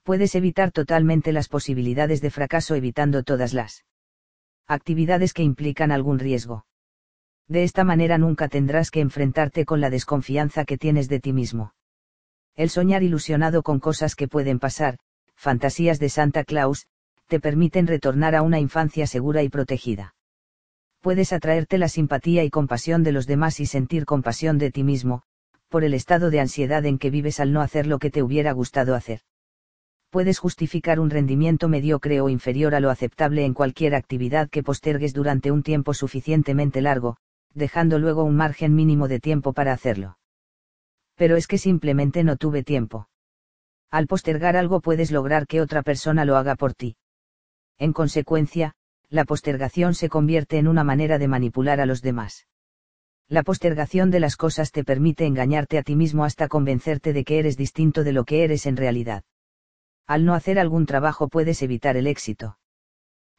Puedes 0.04 0.36
evitar 0.36 0.74
totalmente 0.74 1.32
las 1.32 1.48
posibilidades 1.48 2.20
de 2.20 2.30
fracaso 2.30 2.76
evitando 2.76 3.24
todas 3.24 3.54
las 3.54 3.86
actividades 4.70 5.34
que 5.34 5.42
implican 5.42 5.92
algún 5.92 6.20
riesgo. 6.20 6.66
De 7.48 7.64
esta 7.64 7.84
manera 7.84 8.20
nunca 8.20 8.48
tendrás 8.48 8.92
que 8.92 9.02
enfrentarte 9.02 9.66
con 9.66 9.82
la 9.82 9.90
desconfianza 9.90 10.64
que 10.64 10.78
tienes 10.78 11.10
de 11.10 11.20
ti 11.20 11.34
mismo. 11.34 11.74
El 12.56 12.70
soñar 12.70 13.02
ilusionado 13.02 13.64
con 13.64 13.80
cosas 13.80 14.16
que 14.16 14.28
pueden 14.28 14.60
pasar, 14.60 15.00
fantasías 15.36 15.98
de 16.00 16.10
Santa 16.10 16.44
Claus, 16.44 16.86
te 17.28 17.40
permiten 17.40 17.88
retornar 17.88 18.36
a 18.36 18.44
una 18.44 18.60
infancia 18.60 19.08
segura 19.08 19.42
y 19.42 19.50
protegida. 19.50 20.14
Puedes 21.02 21.34
atraerte 21.34 21.80
la 21.80 21.90
simpatía 21.90 22.44
y 22.44 22.52
compasión 22.52 23.02
de 23.02 23.12
los 23.12 23.26
demás 23.26 23.60
y 23.60 23.66
sentir 23.66 24.06
compasión 24.06 24.60
de 24.60 24.70
ti 24.70 24.84
mismo, 24.84 25.24
por 25.68 25.84
el 25.84 25.96
estado 25.96 26.30
de 26.30 26.42
ansiedad 26.42 26.86
en 26.86 27.00
que 27.00 27.10
vives 27.10 27.40
al 27.40 27.54
no 27.54 27.62
hacer 27.62 27.88
lo 27.88 27.98
que 27.98 28.12
te 28.12 28.22
hubiera 28.22 28.52
gustado 28.52 28.94
hacer 28.94 29.22
puedes 30.10 30.40
justificar 30.40 31.00
un 31.00 31.10
rendimiento 31.10 31.68
mediocre 31.68 32.20
o 32.22 32.30
inferior 32.30 32.74
a 32.74 32.80
lo 32.80 32.90
aceptable 32.90 33.46
en 33.46 33.54
cualquier 33.54 33.94
actividad 33.94 34.50
que 34.50 34.64
postergues 34.64 35.14
durante 35.14 35.52
un 35.52 35.62
tiempo 35.62 35.94
suficientemente 35.94 36.82
largo, 36.82 37.18
dejando 37.54 38.00
luego 38.00 38.24
un 38.24 38.36
margen 38.36 38.74
mínimo 38.74 39.08
de 39.08 39.20
tiempo 39.20 39.54
para 39.54 39.72
hacerlo. 39.72 40.18
Pero 41.16 41.36
es 41.36 41.48
que 41.48 41.58
simplemente 41.58 42.24
no 42.24 42.38
tuve 42.38 42.64
tiempo. 42.64 43.08
Al 43.92 44.08
postergar 44.08 44.56
algo 44.56 44.82
puedes 44.82 45.12
lograr 45.12 45.46
que 45.48 45.62
otra 45.62 45.84
persona 45.84 46.26
lo 46.26 46.38
haga 46.38 46.56
por 46.56 46.74
ti. 46.74 46.96
En 47.78 47.94
consecuencia, 47.94 48.74
la 49.10 49.26
postergación 49.26 49.94
se 49.94 50.10
convierte 50.10 50.58
en 50.58 50.68
una 50.68 50.84
manera 50.84 51.18
de 51.18 51.28
manipular 51.28 51.82
a 51.82 51.86
los 51.86 52.02
demás. 52.02 52.48
La 53.28 53.44
postergación 53.44 54.10
de 54.10 54.20
las 54.20 54.38
cosas 54.38 54.72
te 54.72 54.84
permite 54.84 55.26
engañarte 55.26 55.78
a 55.78 55.84
ti 55.84 55.96
mismo 55.96 56.24
hasta 56.24 56.48
convencerte 56.48 57.14
de 57.14 57.24
que 57.24 57.38
eres 57.40 57.58
distinto 57.58 58.04
de 58.04 58.14
lo 58.14 58.24
que 58.24 58.44
eres 58.44 58.66
en 58.66 58.76
realidad 58.76 59.24
al 60.10 60.26
no 60.26 60.34
hacer 60.34 60.58
algún 60.58 60.88
trabajo 60.88 61.28
puedes 61.28 61.62
evitar 61.62 61.96
el 61.96 62.08
éxito. 62.08 62.58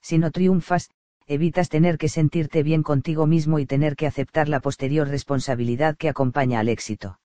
Si 0.00 0.18
no 0.18 0.30
triunfas, 0.30 0.88
evitas 1.26 1.68
tener 1.68 1.98
que 1.98 2.08
sentirte 2.08 2.62
bien 2.62 2.84
contigo 2.84 3.26
mismo 3.26 3.58
y 3.58 3.66
tener 3.66 3.96
que 3.96 4.06
aceptar 4.06 4.48
la 4.48 4.60
posterior 4.60 5.08
responsabilidad 5.08 5.96
que 5.96 6.08
acompaña 6.08 6.60
al 6.60 6.68
éxito. 6.68 7.18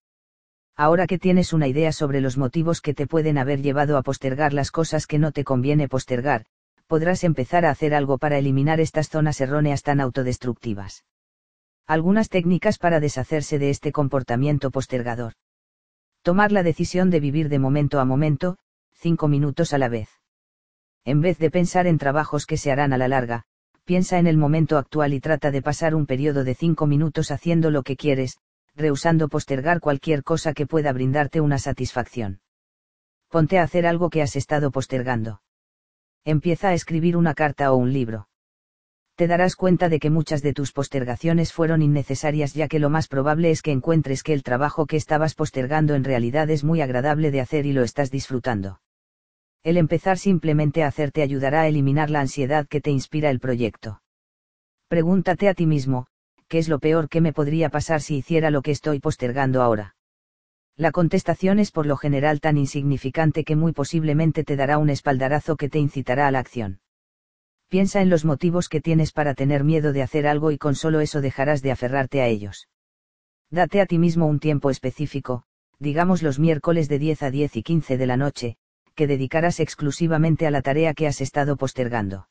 Ahora 0.75 1.05
que 1.05 1.19
tienes 1.19 1.53
una 1.53 1.67
idea 1.67 1.91
sobre 1.91 2.21
los 2.21 2.39
motivos 2.39 2.81
que 2.81 2.95
te 2.95 3.05
pueden 3.05 3.37
haber 3.37 3.61
llevado 3.61 3.97
a 3.97 4.01
postergar 4.01 4.51
las 4.51 4.71
cosas 4.71 5.05
que 5.05 5.19
no 5.19 5.31
te 5.31 5.43
conviene 5.43 5.87
postergar, 5.87 6.47
podrás 6.87 7.23
empezar 7.23 7.67
a 7.67 7.69
hacer 7.69 7.93
algo 7.93 8.17
para 8.17 8.39
eliminar 8.39 8.79
estas 8.79 9.09
zonas 9.09 9.39
erróneas 9.41 9.83
tan 9.83 10.01
autodestructivas. 10.01 11.05
Algunas 11.85 12.29
técnicas 12.29 12.79
para 12.79 12.99
deshacerse 12.99 13.59
de 13.59 13.69
este 13.69 13.91
comportamiento 13.91 14.71
postergador. 14.71 15.33
Tomar 16.23 16.51
la 16.51 16.63
decisión 16.63 17.11
de 17.11 17.19
vivir 17.19 17.47
de 17.47 17.59
momento 17.59 17.99
a 17.99 18.05
momento, 18.05 18.57
cinco 18.95 19.27
minutos 19.27 19.73
a 19.73 19.77
la 19.77 19.89
vez. 19.89 20.09
En 21.03 21.21
vez 21.21 21.37
de 21.37 21.51
pensar 21.51 21.85
en 21.85 21.97
trabajos 21.97 22.45
que 22.45 22.57
se 22.57 22.71
harán 22.71 22.91
a 22.91 22.97
la 22.97 23.07
larga, 23.07 23.43
piensa 23.83 24.17
en 24.17 24.25
el 24.25 24.37
momento 24.37 24.77
actual 24.77 25.13
y 25.13 25.19
trata 25.19 25.51
de 25.51 25.61
pasar 25.61 25.93
un 25.93 26.07
periodo 26.07 26.43
de 26.43 26.55
cinco 26.55 26.87
minutos 26.87 27.29
haciendo 27.29 27.69
lo 27.69 27.83
que 27.83 27.95
quieres, 27.95 28.39
rehusando 28.75 29.29
postergar 29.29 29.79
cualquier 29.79 30.23
cosa 30.23 30.53
que 30.53 30.65
pueda 30.65 30.91
brindarte 30.91 31.41
una 31.41 31.59
satisfacción. 31.59 32.41
Ponte 33.29 33.59
a 33.59 33.63
hacer 33.63 33.85
algo 33.85 34.09
que 34.09 34.21
has 34.21 34.35
estado 34.35 34.71
postergando. 34.71 35.41
Empieza 36.23 36.69
a 36.69 36.73
escribir 36.73 37.15
una 37.15 37.35
carta 37.35 37.71
o 37.71 37.75
un 37.75 37.93
libro. 37.93 38.27
Te 39.15 39.27
darás 39.27 39.55
cuenta 39.55 39.87
de 39.87 39.99
que 39.99 40.09
muchas 40.09 40.41
de 40.41 40.53
tus 40.53 40.73
postergaciones 40.73 41.53
fueron 41.53 41.81
innecesarias 41.81 42.53
ya 42.53 42.67
que 42.67 42.79
lo 42.79 42.89
más 42.89 43.07
probable 43.07 43.51
es 43.51 43.61
que 43.61 43.71
encuentres 43.71 44.23
que 44.23 44.33
el 44.33 44.43
trabajo 44.43 44.87
que 44.87 44.97
estabas 44.97 45.35
postergando 45.35 45.95
en 45.95 46.03
realidad 46.03 46.49
es 46.49 46.63
muy 46.63 46.81
agradable 46.81 47.31
de 47.31 47.41
hacer 47.41 47.65
y 47.65 47.71
lo 47.71 47.83
estás 47.83 48.11
disfrutando. 48.11 48.81
El 49.65 49.77
empezar 49.77 50.19
simplemente 50.19 50.83
a 50.83 50.87
hacer 50.87 51.11
te 51.11 51.23
ayudará 51.23 51.61
a 51.61 51.67
eliminar 51.67 52.11
la 52.11 52.19
ansiedad 52.19 52.67
que 52.67 52.81
te 52.81 52.91
inspira 52.91 53.31
el 53.31 53.39
proyecto. 53.39 53.99
Pregúntate 54.89 55.49
a 55.49 55.55
ti 55.55 55.65
mismo, 55.65 56.05
¿qué 56.47 56.59
es 56.59 56.69
lo 56.69 56.77
peor 56.77 57.09
que 57.09 57.19
me 57.19 57.33
podría 57.33 57.69
pasar 57.69 57.99
si 58.01 58.17
hiciera 58.17 58.51
lo 58.51 58.61
que 58.61 58.69
estoy 58.69 58.99
postergando 58.99 59.63
ahora? 59.63 59.95
La 60.77 60.91
contestación 60.91 61.57
es 61.57 61.71
por 61.71 61.87
lo 61.87 61.97
general 61.97 62.41
tan 62.41 62.57
insignificante 62.57 63.43
que 63.43 63.55
muy 63.55 63.71
posiblemente 63.71 64.43
te 64.43 64.55
dará 64.55 64.77
un 64.77 64.91
espaldarazo 64.91 65.55
que 65.55 65.67
te 65.67 65.79
incitará 65.79 66.27
a 66.27 66.31
la 66.31 66.37
acción. 66.37 66.79
Piensa 67.67 68.03
en 68.03 68.11
los 68.11 68.23
motivos 68.23 68.69
que 68.69 68.81
tienes 68.81 69.13
para 69.13 69.33
tener 69.33 69.63
miedo 69.63 69.93
de 69.93 70.03
hacer 70.03 70.27
algo 70.27 70.51
y 70.51 70.59
con 70.59 70.75
solo 70.75 70.99
eso 70.99 71.21
dejarás 71.21 71.63
de 71.63 71.71
aferrarte 71.71 72.21
a 72.21 72.27
ellos. 72.27 72.67
Date 73.49 73.81
a 73.81 73.87
ti 73.87 73.97
mismo 73.97 74.27
un 74.27 74.39
tiempo 74.39 74.69
específico, 74.69 75.41
digamos 75.79 76.21
los 76.21 76.37
miércoles 76.37 76.87
de 76.87 76.99
10 76.99 77.23
a 77.23 77.31
10 77.31 77.55
y 77.55 77.63
15 77.63 77.97
de 77.97 78.05
la 78.05 78.17
noche, 78.17 78.57
que 78.95 79.07
dedicarás 79.07 79.59
exclusivamente 79.59 80.47
a 80.47 80.51
la 80.51 80.61
tarea 80.61 80.93
que 80.93 81.07
has 81.07 81.21
estado 81.21 81.57
postergando 81.57 82.27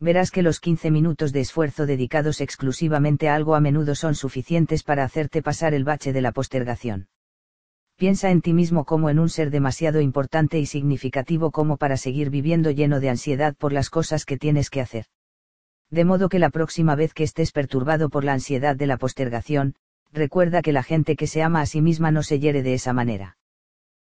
verás 0.00 0.30
que 0.30 0.42
los 0.42 0.60
15 0.60 0.90
minutos 0.90 1.32
de 1.32 1.40
esfuerzo 1.40 1.86
dedicados 1.86 2.40
exclusivamente 2.40 3.28
a 3.28 3.34
algo 3.34 3.54
a 3.54 3.60
menudo 3.60 3.94
son 3.94 4.14
suficientes 4.14 4.82
para 4.82 5.04
hacerte 5.04 5.42
pasar 5.42 5.74
el 5.74 5.84
bache 5.84 6.12
de 6.12 6.20
la 6.20 6.32
postergación. 6.32 7.08
Piensa 7.96 8.30
en 8.30 8.42
ti 8.42 8.52
mismo 8.52 8.84
como 8.84 9.08
en 9.08 9.18
un 9.18 9.28
ser 9.28 9.50
demasiado 9.50 10.00
importante 10.00 10.58
y 10.58 10.66
significativo 10.66 11.52
como 11.52 11.76
para 11.76 11.96
seguir 11.96 12.28
viviendo 12.28 12.70
lleno 12.70 12.98
de 12.98 13.08
ansiedad 13.08 13.54
por 13.56 13.72
las 13.72 13.88
cosas 13.88 14.24
que 14.24 14.36
tienes 14.36 14.68
que 14.68 14.80
hacer. 14.80 15.06
De 15.90 16.04
modo 16.04 16.28
que 16.28 16.40
la 16.40 16.50
próxima 16.50 16.96
vez 16.96 17.14
que 17.14 17.22
estés 17.22 17.52
perturbado 17.52 18.10
por 18.10 18.24
la 18.24 18.32
ansiedad 18.32 18.74
de 18.74 18.86
la 18.86 18.96
postergación, 18.96 19.76
recuerda 20.12 20.60
que 20.60 20.72
la 20.72 20.82
gente 20.82 21.14
que 21.14 21.28
se 21.28 21.42
ama 21.42 21.60
a 21.60 21.66
sí 21.66 21.80
misma 21.80 22.10
no 22.10 22.22
se 22.24 22.40
hiere 22.40 22.62
de 22.62 22.74
esa 22.74 22.92
manera. 22.92 23.36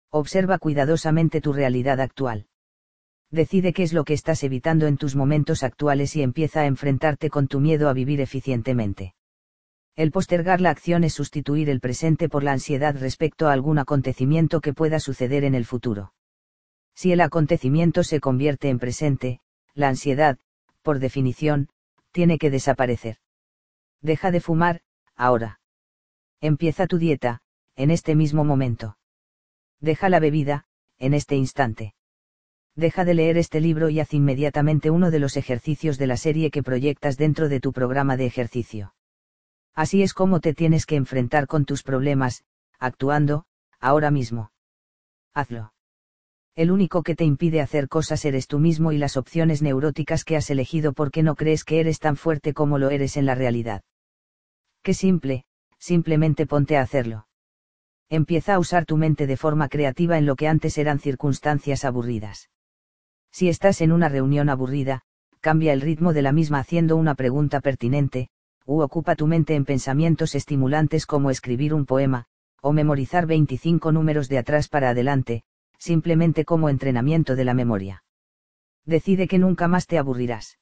Observa 0.09 0.57
cuidadosamente 0.57 1.41
tu 1.41 1.53
realidad 1.53 1.99
actual 1.99 2.47
decide 3.31 3.73
qué 3.73 3.83
es 3.83 3.93
lo 3.93 4.05
que 4.05 4.13
estás 4.13 4.43
evitando 4.43 4.87
en 4.87 4.97
tus 4.97 5.15
momentos 5.15 5.63
actuales 5.63 6.15
y 6.15 6.21
empieza 6.21 6.61
a 6.61 6.65
enfrentarte 6.65 7.29
con 7.29 7.47
tu 7.47 7.59
miedo 7.59 7.89
a 7.89 7.93
vivir 7.93 8.21
eficientemente. 8.21 9.15
El 9.95 10.11
postergar 10.11 10.61
la 10.61 10.69
acción 10.69 11.03
es 11.03 11.13
sustituir 11.13 11.69
el 11.69 11.79
presente 11.79 12.29
por 12.29 12.43
la 12.43 12.53
ansiedad 12.53 12.95
respecto 12.97 13.47
a 13.47 13.53
algún 13.53 13.79
acontecimiento 13.79 14.61
que 14.61 14.73
pueda 14.73 14.99
suceder 14.99 15.43
en 15.43 15.55
el 15.55 15.65
futuro. 15.65 16.13
Si 16.95 17.11
el 17.11 17.21
acontecimiento 17.21 18.03
se 18.03 18.19
convierte 18.19 18.69
en 18.69 18.79
presente, 18.79 19.39
la 19.73 19.89
ansiedad, 19.89 20.37
por 20.81 20.99
definición, 20.99 21.69
tiene 22.11 22.37
que 22.37 22.49
desaparecer. 22.49 23.17
Deja 24.01 24.31
de 24.31 24.39
fumar, 24.39 24.81
ahora. 25.15 25.59
Empieza 26.41 26.87
tu 26.87 26.97
dieta, 26.97 27.41
en 27.75 27.91
este 27.91 28.15
mismo 28.15 28.43
momento. 28.43 28.97
Deja 29.79 30.09
la 30.09 30.19
bebida, 30.19 30.65
en 30.97 31.13
este 31.13 31.35
instante 31.35 31.93
deja 32.77 33.05
de 33.05 33.15
leer 33.15 33.37
este 33.37 33.59
libro 33.59 33.89
y 33.89 33.99
haz 33.99 34.13
inmediatamente 34.13 34.91
uno 34.91 35.09
de 35.09 35.19
los 35.19 35.35
ejercicios 35.35 35.97
de 35.97 36.07
la 36.07 36.15
serie 36.15 36.51
que 36.51 36.63
proyectas 36.63 37.17
dentro 37.17 37.49
de 37.49 37.59
tu 37.59 37.73
programa 37.73 38.15
de 38.17 38.27
ejercicio. 38.27 38.93
Así 39.73 40.03
es 40.03 40.13
como 40.13 40.39
te 40.39 40.53
tienes 40.53 40.85
que 40.85 40.95
enfrentar 40.95 41.47
con 41.47 41.65
tus 41.65 41.81
problemas, 41.81 42.43
actuando, 42.79 43.45
ahora 43.79 44.11
mismo. 44.11 44.51
Hazlo. 45.33 45.73
El 46.55 46.71
único 46.71 47.01
que 47.03 47.15
te 47.15 47.25
impide 47.25 47.61
hacer 47.61 47.87
cosas 47.87 48.23
eres 48.25 48.47
tú 48.47 48.59
mismo 48.59 48.91
y 48.91 48.97
las 48.99 49.17
opciones 49.17 49.61
neuróticas 49.61 50.23
que 50.23 50.35
has 50.35 50.49
elegido 50.49 50.93
porque 50.93 51.23
no 51.23 51.35
crees 51.35 51.63
que 51.63 51.79
eres 51.79 51.99
tan 51.99 52.15
fuerte 52.15 52.53
como 52.53 52.77
lo 52.77 52.91
eres 52.91 53.17
en 53.17 53.25
la 53.25 53.35
realidad. 53.35 53.81
Qué 54.83 54.93
simple, 54.93 55.45
simplemente 55.79 56.45
ponte 56.45 56.77
a 56.77 56.81
hacerlo. 56.81 57.26
Empieza 58.09 58.53
a 58.53 58.59
usar 58.59 58.85
tu 58.85 58.95
mente 58.95 59.27
de 59.27 59.35
forma 59.35 59.67
creativa 59.67 60.17
en 60.17 60.25
lo 60.25 60.35
que 60.37 60.47
antes 60.47 60.77
eran 60.77 60.99
circunstancias 60.99 61.83
aburridas. 61.83 62.49
Si 63.31 63.49
estás 63.49 63.81
en 63.81 63.91
una 63.91 64.07
reunión 64.07 64.49
aburrida, 64.49 65.01
cambia 65.41 65.73
el 65.73 65.81
ritmo 65.81 66.13
de 66.13 66.21
la 66.21 66.31
misma 66.31 66.59
haciendo 66.59 66.95
una 66.95 67.15
pregunta 67.15 67.59
pertinente, 67.59 68.29
u 68.65 68.81
ocupa 68.81 69.15
tu 69.15 69.27
mente 69.27 69.55
en 69.55 69.65
pensamientos 69.65 70.35
estimulantes 70.35 71.05
como 71.05 71.31
escribir 71.31 71.73
un 71.73 71.85
poema, 71.85 72.25
o 72.61 72.71
memorizar 72.71 73.25
25 73.25 73.91
números 73.91 74.29
de 74.29 74.37
atrás 74.37 74.69
para 74.69 74.89
adelante, 74.89 75.43
simplemente 75.77 76.45
como 76.45 76.69
entrenamiento 76.69 77.35
de 77.35 77.45
la 77.45 77.53
memoria. 77.53 78.03
Decide 78.85 79.27
que 79.27 79.37
nunca 79.37 79.67
más 79.67 79.85
te 79.85 79.97
aburrirás. 79.97 80.59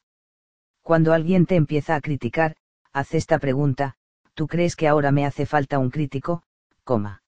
Cuando 0.81 1.13
alguien 1.13 1.45
te 1.45 1.55
empieza 1.55 1.95
a 1.95 2.01
criticar, 2.01 2.55
haz 2.91 3.13
esta 3.13 3.37
pregunta, 3.37 3.95
¿tú 4.33 4.47
crees 4.47 4.75
que 4.75 4.87
ahora 4.87 5.11
me 5.11 5.25
hace 5.25 5.45
falta 5.45 5.79
un 5.79 5.89
crítico? 5.89 6.43
Coma. 6.83 7.21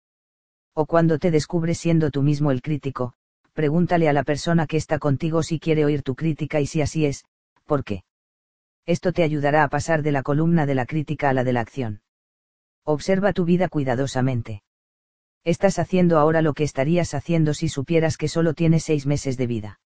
O 0.80 0.86
cuando 0.86 1.18
te 1.18 1.32
descubres 1.32 1.80
siendo 1.80 2.12
tú 2.12 2.22
mismo 2.22 2.52
el 2.52 2.62
crítico, 2.62 3.14
pregúntale 3.54 4.10
a 4.10 4.14
la 4.14 4.22
persona 4.22 4.68
que 4.68 4.78
está 4.78 5.00
contigo 5.00 5.42
si 5.42 5.60
quiere 5.60 5.84
oír 5.84 6.04
tu 6.04 6.14
crítica 6.14 6.62
y 6.62 6.68
si 6.68 6.84
así 6.84 7.08
es, 7.08 7.26
¿por 7.66 7.84
qué? 7.84 8.04
Esto 8.86 9.12
te 9.12 9.24
ayudará 9.24 9.64
a 9.64 9.70
pasar 9.70 10.04
de 10.04 10.12
la 10.12 10.22
columna 10.22 10.68
de 10.68 10.76
la 10.76 10.86
crítica 10.86 11.32
a 11.32 11.34
la 11.34 11.44
de 11.44 11.54
la 11.54 11.62
acción. 11.62 12.04
Observa 12.84 13.34
tu 13.34 13.44
vida 13.44 13.70
cuidadosamente. 13.70 14.62
Estás 15.44 15.80
haciendo 15.80 16.20
ahora 16.20 16.44
lo 16.44 16.54
que 16.54 16.64
estarías 16.64 17.16
haciendo 17.16 17.56
si 17.56 17.70
supieras 17.70 18.16
que 18.16 18.28
solo 18.28 18.54
tienes 18.54 18.84
seis 18.84 19.08
meses 19.08 19.36
de 19.36 19.48
vida. 19.48 19.80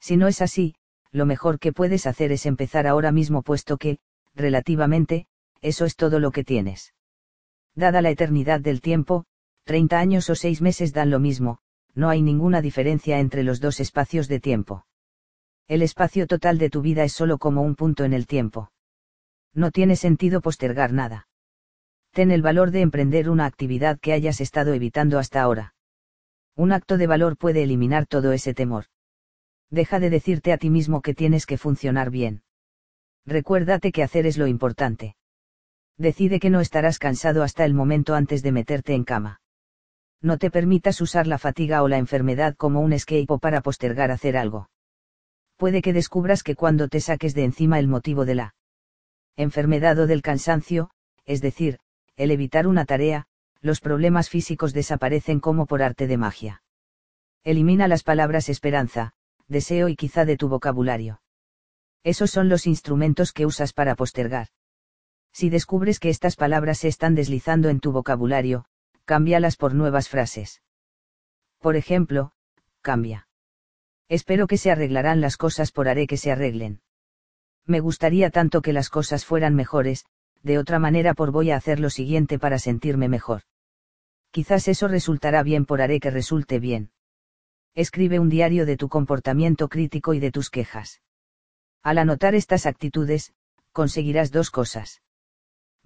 Si 0.00 0.16
no 0.16 0.28
es 0.28 0.40
así, 0.40 0.76
lo 1.12 1.26
mejor 1.26 1.58
que 1.58 1.74
puedes 1.74 2.06
hacer 2.06 2.32
es 2.32 2.46
empezar 2.46 2.86
ahora 2.86 3.12
mismo 3.12 3.42
puesto 3.42 3.76
que, 3.76 3.98
relativamente, 4.34 5.26
eso 5.60 5.84
es 5.84 5.94
todo 5.94 6.20
lo 6.20 6.30
que 6.30 6.42
tienes. 6.42 6.94
Dada 7.74 8.00
la 8.00 8.08
eternidad 8.08 8.62
del 8.62 8.80
tiempo, 8.80 9.26
30 9.66 9.98
años 9.98 10.30
o 10.30 10.36
seis 10.36 10.62
meses 10.62 10.92
dan 10.92 11.10
lo 11.10 11.18
mismo, 11.18 11.58
no 11.92 12.08
hay 12.08 12.22
ninguna 12.22 12.62
diferencia 12.62 13.18
entre 13.18 13.42
los 13.42 13.60
dos 13.60 13.80
espacios 13.80 14.28
de 14.28 14.38
tiempo. 14.38 14.86
El 15.66 15.82
espacio 15.82 16.28
total 16.28 16.58
de 16.58 16.70
tu 16.70 16.82
vida 16.82 17.02
es 17.02 17.12
solo 17.12 17.38
como 17.38 17.62
un 17.62 17.74
punto 17.74 18.04
en 18.04 18.12
el 18.12 18.28
tiempo. 18.28 18.70
No 19.52 19.72
tiene 19.72 19.96
sentido 19.96 20.40
postergar 20.40 20.92
nada. 20.92 21.26
Ten 22.12 22.30
el 22.30 22.42
valor 22.42 22.70
de 22.70 22.80
emprender 22.80 23.28
una 23.28 23.44
actividad 23.44 23.98
que 23.98 24.12
hayas 24.12 24.40
estado 24.40 24.72
evitando 24.72 25.18
hasta 25.18 25.42
ahora. 25.42 25.74
Un 26.54 26.70
acto 26.70 26.96
de 26.96 27.08
valor 27.08 27.36
puede 27.36 27.64
eliminar 27.64 28.06
todo 28.06 28.30
ese 28.30 28.54
temor. 28.54 28.84
Deja 29.68 29.98
de 29.98 30.10
decirte 30.10 30.52
a 30.52 30.58
ti 30.58 30.70
mismo 30.70 31.02
que 31.02 31.12
tienes 31.12 31.44
que 31.44 31.58
funcionar 31.58 32.10
bien. 32.10 32.44
Recuérdate 33.26 33.90
que 33.90 34.04
hacer 34.04 34.26
es 34.26 34.38
lo 34.38 34.46
importante. 34.46 35.16
Decide 35.98 36.38
que 36.38 36.50
no 36.50 36.60
estarás 36.60 37.00
cansado 37.00 37.42
hasta 37.42 37.64
el 37.64 37.74
momento 37.74 38.14
antes 38.14 38.44
de 38.44 38.52
meterte 38.52 38.94
en 38.94 39.02
cama 39.02 39.40
no 40.20 40.38
te 40.38 40.50
permitas 40.50 41.00
usar 41.00 41.26
la 41.26 41.38
fatiga 41.38 41.82
o 41.82 41.88
la 41.88 41.98
enfermedad 41.98 42.54
como 42.56 42.80
un 42.80 42.92
escape 42.92 43.38
para 43.40 43.60
postergar 43.60 44.10
hacer 44.10 44.36
algo. 44.36 44.70
Puede 45.56 45.82
que 45.82 45.92
descubras 45.92 46.42
que 46.42 46.54
cuando 46.54 46.88
te 46.88 47.00
saques 47.00 47.34
de 47.34 47.44
encima 47.44 47.78
el 47.78 47.88
motivo 47.88 48.24
de 48.24 48.34
la 48.34 48.54
enfermedad 49.36 49.98
o 49.98 50.06
del 50.06 50.22
cansancio, 50.22 50.90
es 51.24 51.40
decir, 51.40 51.78
el 52.16 52.30
evitar 52.30 52.66
una 52.66 52.84
tarea, 52.84 53.26
los 53.60 53.80
problemas 53.80 54.30
físicos 54.30 54.72
desaparecen 54.72 55.40
como 55.40 55.66
por 55.66 55.82
arte 55.82 56.06
de 56.06 56.16
magia. 56.16 56.62
Elimina 57.44 57.88
las 57.88 58.02
palabras 58.02 58.48
esperanza, 58.48 59.12
deseo 59.48 59.88
y 59.88 59.96
quizá 59.96 60.24
de 60.24 60.36
tu 60.36 60.48
vocabulario. 60.48 61.20
Esos 62.02 62.30
son 62.30 62.48
los 62.48 62.66
instrumentos 62.66 63.32
que 63.32 63.46
usas 63.46 63.72
para 63.72 63.94
postergar. 63.94 64.48
Si 65.32 65.50
descubres 65.50 65.98
que 66.00 66.08
estas 66.08 66.36
palabras 66.36 66.78
se 66.78 66.88
están 66.88 67.14
deslizando 67.14 67.68
en 67.68 67.80
tu 67.80 67.92
vocabulario, 67.92 68.64
cámbialas 69.06 69.56
por 69.56 69.72
nuevas 69.72 70.08
frases. 70.08 70.62
Por 71.60 71.76
ejemplo, 71.76 72.32
cambia. 72.82 73.28
Espero 74.08 74.46
que 74.46 74.58
se 74.58 74.70
arreglarán 74.70 75.20
las 75.20 75.36
cosas 75.36 75.72
por 75.72 75.88
haré 75.88 76.06
que 76.06 76.16
se 76.16 76.30
arreglen. 76.30 76.82
Me 77.64 77.80
gustaría 77.80 78.30
tanto 78.30 78.62
que 78.62 78.72
las 78.72 78.90
cosas 78.90 79.24
fueran 79.24 79.54
mejores, 79.54 80.04
de 80.42 80.58
otra 80.58 80.78
manera 80.78 81.14
por 81.14 81.30
voy 81.30 81.50
a 81.50 81.56
hacer 81.56 81.80
lo 81.80 81.88
siguiente 81.88 82.38
para 82.38 82.58
sentirme 82.58 83.08
mejor. 83.08 83.42
Quizás 84.32 84.68
eso 84.68 84.86
resultará 84.88 85.42
bien 85.42 85.66
por 85.66 85.80
haré 85.80 85.98
que 85.98 86.10
resulte 86.10 86.58
bien. 86.58 86.90
Escribe 87.74 88.18
un 88.18 88.28
diario 88.28 88.66
de 88.66 88.76
tu 88.76 88.88
comportamiento 88.88 89.68
crítico 89.68 90.14
y 90.14 90.20
de 90.20 90.32
tus 90.32 90.50
quejas. 90.50 91.00
Al 91.82 91.98
anotar 91.98 92.34
estas 92.34 92.66
actitudes, 92.66 93.32
conseguirás 93.72 94.32
dos 94.32 94.50
cosas. 94.50 95.00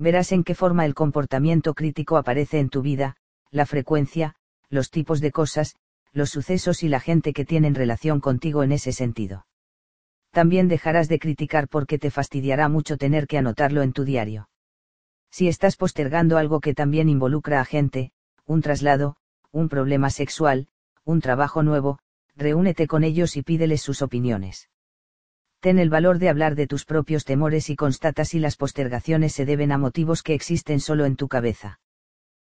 Verás 0.00 0.32
en 0.32 0.44
qué 0.44 0.54
forma 0.54 0.86
el 0.86 0.94
comportamiento 0.94 1.74
crítico 1.74 2.16
aparece 2.16 2.58
en 2.58 2.70
tu 2.70 2.80
vida, 2.80 3.16
la 3.50 3.66
frecuencia, 3.66 4.34
los 4.70 4.88
tipos 4.88 5.20
de 5.20 5.30
cosas, 5.30 5.76
los 6.14 6.30
sucesos 6.30 6.82
y 6.82 6.88
la 6.88 7.00
gente 7.00 7.34
que 7.34 7.44
tienen 7.44 7.74
relación 7.74 8.18
contigo 8.18 8.62
en 8.62 8.72
ese 8.72 8.92
sentido. 8.92 9.44
También 10.30 10.68
dejarás 10.68 11.08
de 11.08 11.18
criticar 11.18 11.68
porque 11.68 11.98
te 11.98 12.10
fastidiará 12.10 12.70
mucho 12.70 12.96
tener 12.96 13.26
que 13.26 13.36
anotarlo 13.36 13.82
en 13.82 13.92
tu 13.92 14.04
diario. 14.04 14.48
Si 15.30 15.48
estás 15.48 15.76
postergando 15.76 16.38
algo 16.38 16.60
que 16.60 16.72
también 16.72 17.10
involucra 17.10 17.60
a 17.60 17.66
gente, 17.66 18.12
un 18.46 18.62
traslado, 18.62 19.16
un 19.52 19.68
problema 19.68 20.08
sexual, 20.08 20.68
un 21.04 21.20
trabajo 21.20 21.62
nuevo, 21.62 21.98
reúnete 22.34 22.86
con 22.86 23.04
ellos 23.04 23.36
y 23.36 23.42
pídeles 23.42 23.82
sus 23.82 24.00
opiniones. 24.00 24.70
Ten 25.60 25.78
el 25.78 25.90
valor 25.90 26.18
de 26.18 26.30
hablar 26.30 26.54
de 26.54 26.66
tus 26.66 26.86
propios 26.86 27.26
temores 27.26 27.68
y 27.68 27.76
constata 27.76 28.24
si 28.24 28.38
las 28.38 28.56
postergaciones 28.56 29.34
se 29.34 29.44
deben 29.44 29.72
a 29.72 29.78
motivos 29.78 30.22
que 30.22 30.32
existen 30.32 30.80
solo 30.80 31.04
en 31.04 31.16
tu 31.16 31.28
cabeza. 31.28 31.80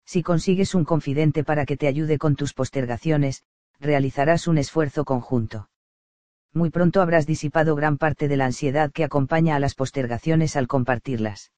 Si 0.05 0.23
consigues 0.23 0.73
un 0.73 0.85
confidente 0.85 1.43
para 1.43 1.67
que 1.67 1.77
te 1.77 1.87
ayude 1.87 2.17
con 2.17 2.35
tus 2.35 2.55
postergaciones, 2.55 3.43
realizarás 3.79 4.47
un 4.47 4.57
esfuerzo 4.57 5.05
conjunto. 5.05 5.69
Muy 6.51 6.71
pronto 6.71 6.99
habrás 6.99 7.27
disipado 7.27 7.75
gran 7.75 7.97
parte 7.97 8.27
de 8.27 8.37
la 8.37 8.45
ansiedad 8.45 8.91
que 8.91 9.03
acompaña 9.03 9.55
a 9.55 9.59
las 9.59 9.75
postergaciones 9.75 10.55
al 10.55 10.67
compartirlas. 10.67 11.51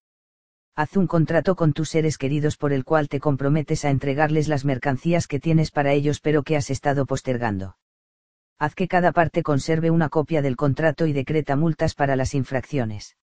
Haz 0.75 0.97
un 0.97 1.07
contrato 1.07 1.55
con 1.55 1.71
tus 1.71 1.89
seres 1.89 2.17
queridos 2.17 2.57
por 2.57 2.73
el 2.73 2.83
cual 2.83 3.07
te 3.07 3.21
comprometes 3.21 3.85
a 3.85 3.89
entregarles 3.89 4.49
las 4.49 4.65
mercancías 4.65 5.27
que 5.27 5.39
tienes 5.39 5.71
para 5.71 5.93
ellos 5.93 6.19
pero 6.19 6.43
que 6.43 6.57
has 6.57 6.69
estado 6.69 7.05
postergando 7.05 7.77
haz 8.59 8.73
que 8.73 8.87
cada 8.87 9.11
parte 9.11 9.43
conserve 9.43 9.91
una 9.91 10.09
copia 10.09 10.41
del 10.41 10.55
contrato 10.55 11.05
y 11.05 11.13
decreta 11.13 11.55
multas 11.55 11.93
para 11.93 12.15
las 12.15 12.33
infracciones. 12.33 13.15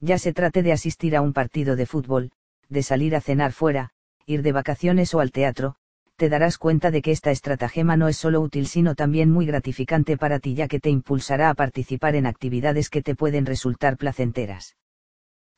Ya 0.00 0.18
se 0.18 0.32
trate 0.32 0.62
de 0.62 0.72
asistir 0.72 1.16
a 1.16 1.22
un 1.22 1.32
partido 1.32 1.76
de 1.76 1.86
fútbol, 1.86 2.30
de 2.68 2.82
salir 2.82 3.14
a 3.16 3.20
cenar 3.20 3.52
fuera, 3.52 3.90
ir 4.26 4.42
de 4.42 4.52
vacaciones 4.52 5.14
o 5.14 5.20
al 5.20 5.32
teatro, 5.32 5.76
te 6.16 6.28
darás 6.28 6.58
cuenta 6.58 6.90
de 6.90 7.00
que 7.00 7.12
esta 7.12 7.30
estratagema 7.30 7.96
no 7.96 8.08
es 8.08 8.16
solo 8.16 8.40
útil 8.40 8.66
sino 8.66 8.94
también 8.94 9.30
muy 9.30 9.46
gratificante 9.46 10.16
para 10.16 10.40
ti 10.40 10.54
ya 10.54 10.66
que 10.66 10.80
te 10.80 10.90
impulsará 10.90 11.50
a 11.50 11.54
participar 11.54 12.16
en 12.16 12.26
actividades 12.26 12.90
que 12.90 13.02
te 13.02 13.14
pueden 13.14 13.46
resultar 13.46 13.96
placenteras. 13.96 14.76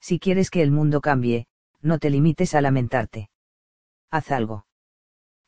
Si 0.01 0.19
quieres 0.19 0.51
que 0.51 0.63
el 0.63 0.71
mundo 0.71 1.01
cambie, 1.01 1.47
no 1.81 1.99
te 1.99 2.11
limites 2.11 2.55
a 2.55 2.61
lamentarte. 2.61 3.31
Haz 4.11 4.31
algo 4.31 4.67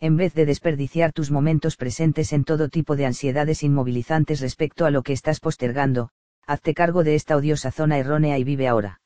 en 0.03 0.17
vez 0.17 0.35
de 0.35 0.47
desperdiciar 0.47 1.13
tus 1.13 1.31
momentos 1.31 1.77
presentes 1.77 2.33
en 2.33 2.43
todo 2.43 2.69
tipo 2.69 2.97
de 2.97 3.07
ansiedades 3.07 3.63
inmovilizantes 3.63 4.41
respecto 4.41 4.85
a 4.85 4.91
lo 4.91 5.05
que 5.05 5.13
estás 5.13 5.39
postergando, 5.39 6.11
hazte 6.45 6.75
cargo 6.75 7.05
de 7.05 7.15
esta 7.15 7.37
odiosa 7.37 7.71
zona 7.71 7.99
errónea 7.99 8.37
y 8.37 8.43
vive 8.43 8.67
ahora. 8.67 9.01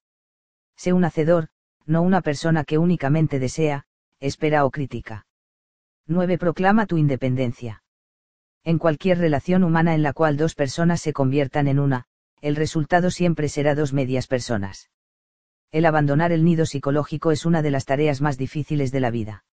Sé 0.74 0.94
un 0.94 1.04
hacedor, 1.04 1.48
no 1.84 2.00
una 2.00 2.22
persona 2.22 2.64
que 2.64 2.78
únicamente 2.78 3.38
desea, 3.38 3.84
espera 4.20 4.64
o 4.64 4.70
critica. 4.70 5.26
9. 6.06 6.38
Proclama 6.38 6.86
tu 6.86 6.96
independencia. 6.96 7.82
En 8.64 8.78
cualquier 8.78 9.18
relación 9.18 9.64
humana 9.64 9.94
en 9.94 10.02
la 10.02 10.14
cual 10.14 10.38
dos 10.38 10.54
personas 10.54 11.02
se 11.02 11.12
conviertan 11.12 11.68
en 11.68 11.78
una, 11.78 12.06
el 12.40 12.56
resultado 12.56 13.10
siempre 13.10 13.50
será 13.50 13.74
dos 13.74 13.92
medias 13.92 14.26
personas. 14.26 14.88
El 15.72 15.84
abandonar 15.84 16.32
el 16.32 16.42
nido 16.42 16.64
psicológico 16.64 17.32
es 17.32 17.44
una 17.44 17.60
de 17.60 17.70
las 17.70 17.84
tareas 17.84 18.22
más 18.22 18.38
difíciles 18.38 18.92
de 18.92 19.00
la 19.00 19.10
vida. 19.10 19.44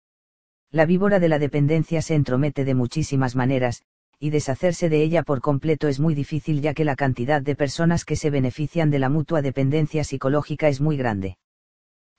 La 0.73 0.87
víbora 0.87 1.21
de 1.21 1.29
la 1.29 1.39
dependencia 1.39 2.01
se 2.01 2.15
entromete 2.15 2.65
de 2.65 2.75
muchísimas 2.75 3.37
maneras, 3.37 3.83
y 4.19 4.31
deshacerse 4.31 4.89
de 4.89 5.03
ella 5.03 5.23
por 5.23 5.43
completo 5.43 5.87
es 5.87 6.01
muy 6.01 6.15
difícil 6.15 6.63
ya 6.63 6.73
que 6.73 6.87
la 6.87 6.97
cantidad 6.97 7.43
de 7.43 7.55
personas 7.55 8.07
que 8.07 8.17
se 8.17 8.31
benefician 8.31 8.91
de 8.91 8.99
la 8.99 9.11
mutua 9.11 9.43
dependencia 9.43 10.03
psicológica 10.03 10.69
es 10.69 10.81
muy 10.81 10.97
grande. 10.97 11.37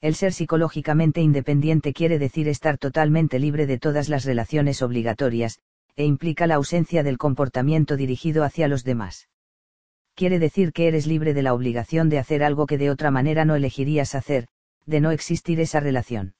El 0.01 0.13
ser 0.13 0.33
psicológicamente 0.33 1.19
independiente 1.19 1.93
quiere 1.93 2.19
decir 2.19 2.47
estar 2.47 2.77
totalmente 2.77 3.39
libre 3.39 3.65
de 3.65 3.79
todas 3.79 4.07
las 4.07 4.23
relaciones 4.23 4.83
obligatorias, 4.83 5.57
e 5.95 6.05
implica 6.05 6.45
la 6.45 6.55
ausencia 6.55 7.01
del 7.01 7.17
comportamiento 7.17 7.97
dirigido 7.97 8.43
hacia 8.43 8.67
los 8.67 8.83
demás. 8.83 9.29
Quiere 10.13 10.37
decir 10.37 10.73
que 10.73 10.87
eres 10.87 11.07
libre 11.07 11.33
de 11.33 11.41
la 11.41 11.55
obligación 11.55 12.07
de 12.07 12.19
hacer 12.19 12.43
algo 12.43 12.67
que 12.67 12.77
de 12.77 12.91
otra 12.91 13.09
manera 13.09 13.45
no 13.45 13.55
elegirías 13.55 14.13
hacer, 14.13 14.47
de 14.85 15.01
no 15.01 15.09
existir 15.09 15.59
esa 15.59 15.79
relación. 15.79 16.35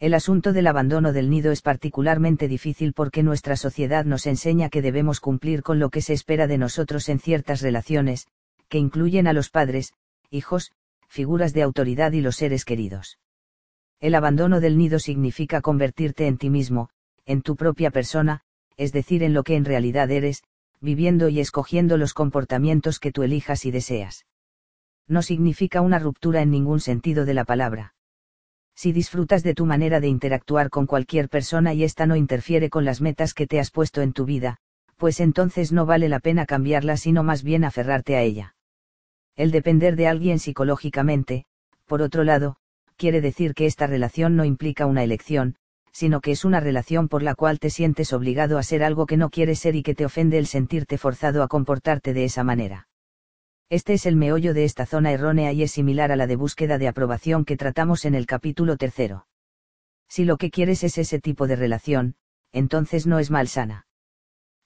El 0.00 0.14
asunto 0.14 0.52
del 0.52 0.66
abandono 0.66 1.12
del 1.12 1.30
nido 1.30 1.52
es 1.52 1.62
particularmente 1.62 2.48
difícil 2.48 2.92
porque 2.92 3.22
nuestra 3.22 3.56
sociedad 3.56 4.04
nos 4.04 4.26
enseña 4.26 4.68
que 4.68 4.82
debemos 4.82 5.20
cumplir 5.20 5.62
con 5.62 5.78
lo 5.78 5.90
que 5.90 6.02
se 6.02 6.12
espera 6.12 6.46
de 6.46 6.58
nosotros 6.58 7.08
en 7.08 7.20
ciertas 7.20 7.60
relaciones, 7.60 8.26
que 8.68 8.78
incluyen 8.78 9.28
a 9.28 9.32
los 9.32 9.50
padres, 9.50 9.94
hijos, 10.30 10.72
figuras 11.08 11.52
de 11.52 11.62
autoridad 11.62 12.12
y 12.12 12.20
los 12.20 12.36
seres 12.36 12.64
queridos. 12.64 13.18
El 14.00 14.16
abandono 14.16 14.60
del 14.60 14.76
nido 14.76 14.98
significa 14.98 15.60
convertirte 15.60 16.26
en 16.26 16.38
ti 16.38 16.50
mismo, 16.50 16.90
en 17.24 17.40
tu 17.42 17.54
propia 17.54 17.90
persona, 17.90 18.40
es 18.76 18.92
decir, 18.92 19.22
en 19.22 19.32
lo 19.32 19.44
que 19.44 19.54
en 19.54 19.64
realidad 19.64 20.10
eres, 20.10 20.42
viviendo 20.80 21.28
y 21.28 21.38
escogiendo 21.38 21.96
los 21.96 22.14
comportamientos 22.14 22.98
que 22.98 23.12
tú 23.12 23.22
elijas 23.22 23.64
y 23.64 23.70
deseas. 23.70 24.26
No 25.06 25.22
significa 25.22 25.80
una 25.80 26.00
ruptura 26.00 26.42
en 26.42 26.50
ningún 26.50 26.80
sentido 26.80 27.24
de 27.24 27.34
la 27.34 27.44
palabra 27.44 27.93
si 28.74 28.92
disfrutas 28.92 29.42
de 29.42 29.54
tu 29.54 29.66
manera 29.66 30.00
de 30.00 30.08
interactuar 30.08 30.70
con 30.70 30.86
cualquier 30.86 31.28
persona 31.28 31.74
y 31.74 31.84
ésta 31.84 32.06
no 32.06 32.16
interfiere 32.16 32.70
con 32.70 32.84
las 32.84 33.00
metas 33.00 33.34
que 33.34 33.46
te 33.46 33.60
has 33.60 33.70
puesto 33.70 34.02
en 34.02 34.12
tu 34.12 34.24
vida, 34.24 34.58
pues 34.96 35.20
entonces 35.20 35.72
no 35.72 35.86
vale 35.86 36.08
la 36.08 36.20
pena 36.20 36.46
cambiarla 36.46 36.96
sino 36.96 37.22
más 37.22 37.42
bien 37.42 37.64
aferrarte 37.64 38.16
a 38.16 38.22
ella. 38.22 38.54
El 39.36 39.50
depender 39.50 39.96
de 39.96 40.08
alguien 40.08 40.38
psicológicamente, 40.38 41.44
por 41.86 42.02
otro 42.02 42.24
lado, 42.24 42.56
quiere 42.96 43.20
decir 43.20 43.54
que 43.54 43.66
esta 43.66 43.86
relación 43.86 44.36
no 44.36 44.44
implica 44.44 44.86
una 44.86 45.02
elección, 45.02 45.56
sino 45.92 46.20
que 46.20 46.32
es 46.32 46.44
una 46.44 46.60
relación 46.60 47.08
por 47.08 47.22
la 47.22 47.34
cual 47.34 47.58
te 47.58 47.70
sientes 47.70 48.12
obligado 48.12 48.58
a 48.58 48.62
ser 48.62 48.82
algo 48.82 49.06
que 49.06 49.16
no 49.16 49.30
quieres 49.30 49.60
ser 49.60 49.76
y 49.76 49.82
que 49.82 49.94
te 49.94 50.04
ofende 50.04 50.38
el 50.38 50.46
sentirte 50.46 50.98
forzado 50.98 51.42
a 51.42 51.48
comportarte 51.48 52.12
de 52.12 52.24
esa 52.24 52.42
manera. 52.42 52.88
Este 53.70 53.94
es 53.94 54.06
el 54.06 54.16
meollo 54.16 54.54
de 54.54 54.64
esta 54.64 54.86
zona 54.86 55.12
errónea 55.12 55.52
y 55.52 55.62
es 55.62 55.72
similar 55.72 56.12
a 56.12 56.16
la 56.16 56.26
de 56.26 56.36
búsqueda 56.36 56.78
de 56.78 56.88
aprobación 56.88 57.44
que 57.44 57.56
tratamos 57.56 58.04
en 58.04 58.14
el 58.14 58.26
capítulo 58.26 58.76
tercero. 58.76 59.26
Si 60.08 60.24
lo 60.24 60.36
que 60.36 60.50
quieres 60.50 60.84
es 60.84 60.98
ese 60.98 61.18
tipo 61.18 61.46
de 61.46 61.56
relación, 61.56 62.16
entonces 62.52 63.06
no 63.06 63.18
es 63.18 63.30
malsana. 63.30 63.86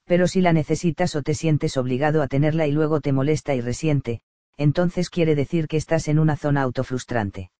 Pero 0.04 0.26
si 0.26 0.40
la 0.40 0.52
necesitas 0.52 1.14
o 1.14 1.22
te 1.22 1.34
sientes 1.34 1.76
obligado 1.76 2.22
a 2.22 2.28
tenerla 2.28 2.66
y 2.66 2.72
luego 2.72 3.00
te 3.00 3.12
molesta 3.12 3.54
y 3.54 3.60
resiente, 3.60 4.20
entonces 4.56 5.10
quiere 5.10 5.34
decir 5.34 5.68
que 5.68 5.76
estás 5.76 6.08
en 6.08 6.18
una 6.18 6.36
zona 6.36 6.62
autofrustrante. 6.62 7.50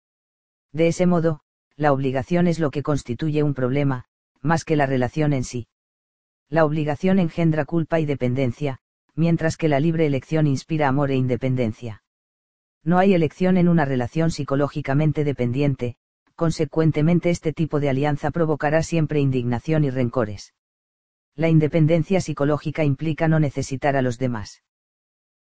De 0.72 0.88
ese 0.88 1.06
modo, 1.06 1.40
la 1.76 1.92
obligación 1.92 2.48
es 2.48 2.58
lo 2.58 2.70
que 2.70 2.82
constituye 2.82 3.42
un 3.42 3.54
problema, 3.54 4.06
más 4.40 4.64
que 4.64 4.76
la 4.76 4.86
relación 4.86 5.32
en 5.32 5.44
sí. 5.44 5.68
La 6.48 6.64
obligación 6.64 7.18
engendra 7.18 7.64
culpa 7.64 8.00
y 8.00 8.06
dependencia, 8.06 8.80
mientras 9.18 9.56
que 9.56 9.68
la 9.68 9.80
libre 9.80 10.06
elección 10.06 10.46
inspira 10.46 10.86
amor 10.86 11.10
e 11.10 11.16
independencia. 11.16 12.04
No 12.84 12.98
hay 12.98 13.14
elección 13.14 13.56
en 13.56 13.68
una 13.68 13.84
relación 13.84 14.30
psicológicamente 14.30 15.24
dependiente, 15.24 15.96
consecuentemente 16.36 17.30
este 17.30 17.52
tipo 17.52 17.80
de 17.80 17.88
alianza 17.88 18.30
provocará 18.30 18.84
siempre 18.84 19.18
indignación 19.18 19.82
y 19.82 19.90
rencores. 19.90 20.54
La 21.34 21.48
independencia 21.48 22.20
psicológica 22.20 22.84
implica 22.84 23.26
no 23.26 23.40
necesitar 23.40 23.96
a 23.96 24.02
los 24.02 24.18
demás. 24.18 24.62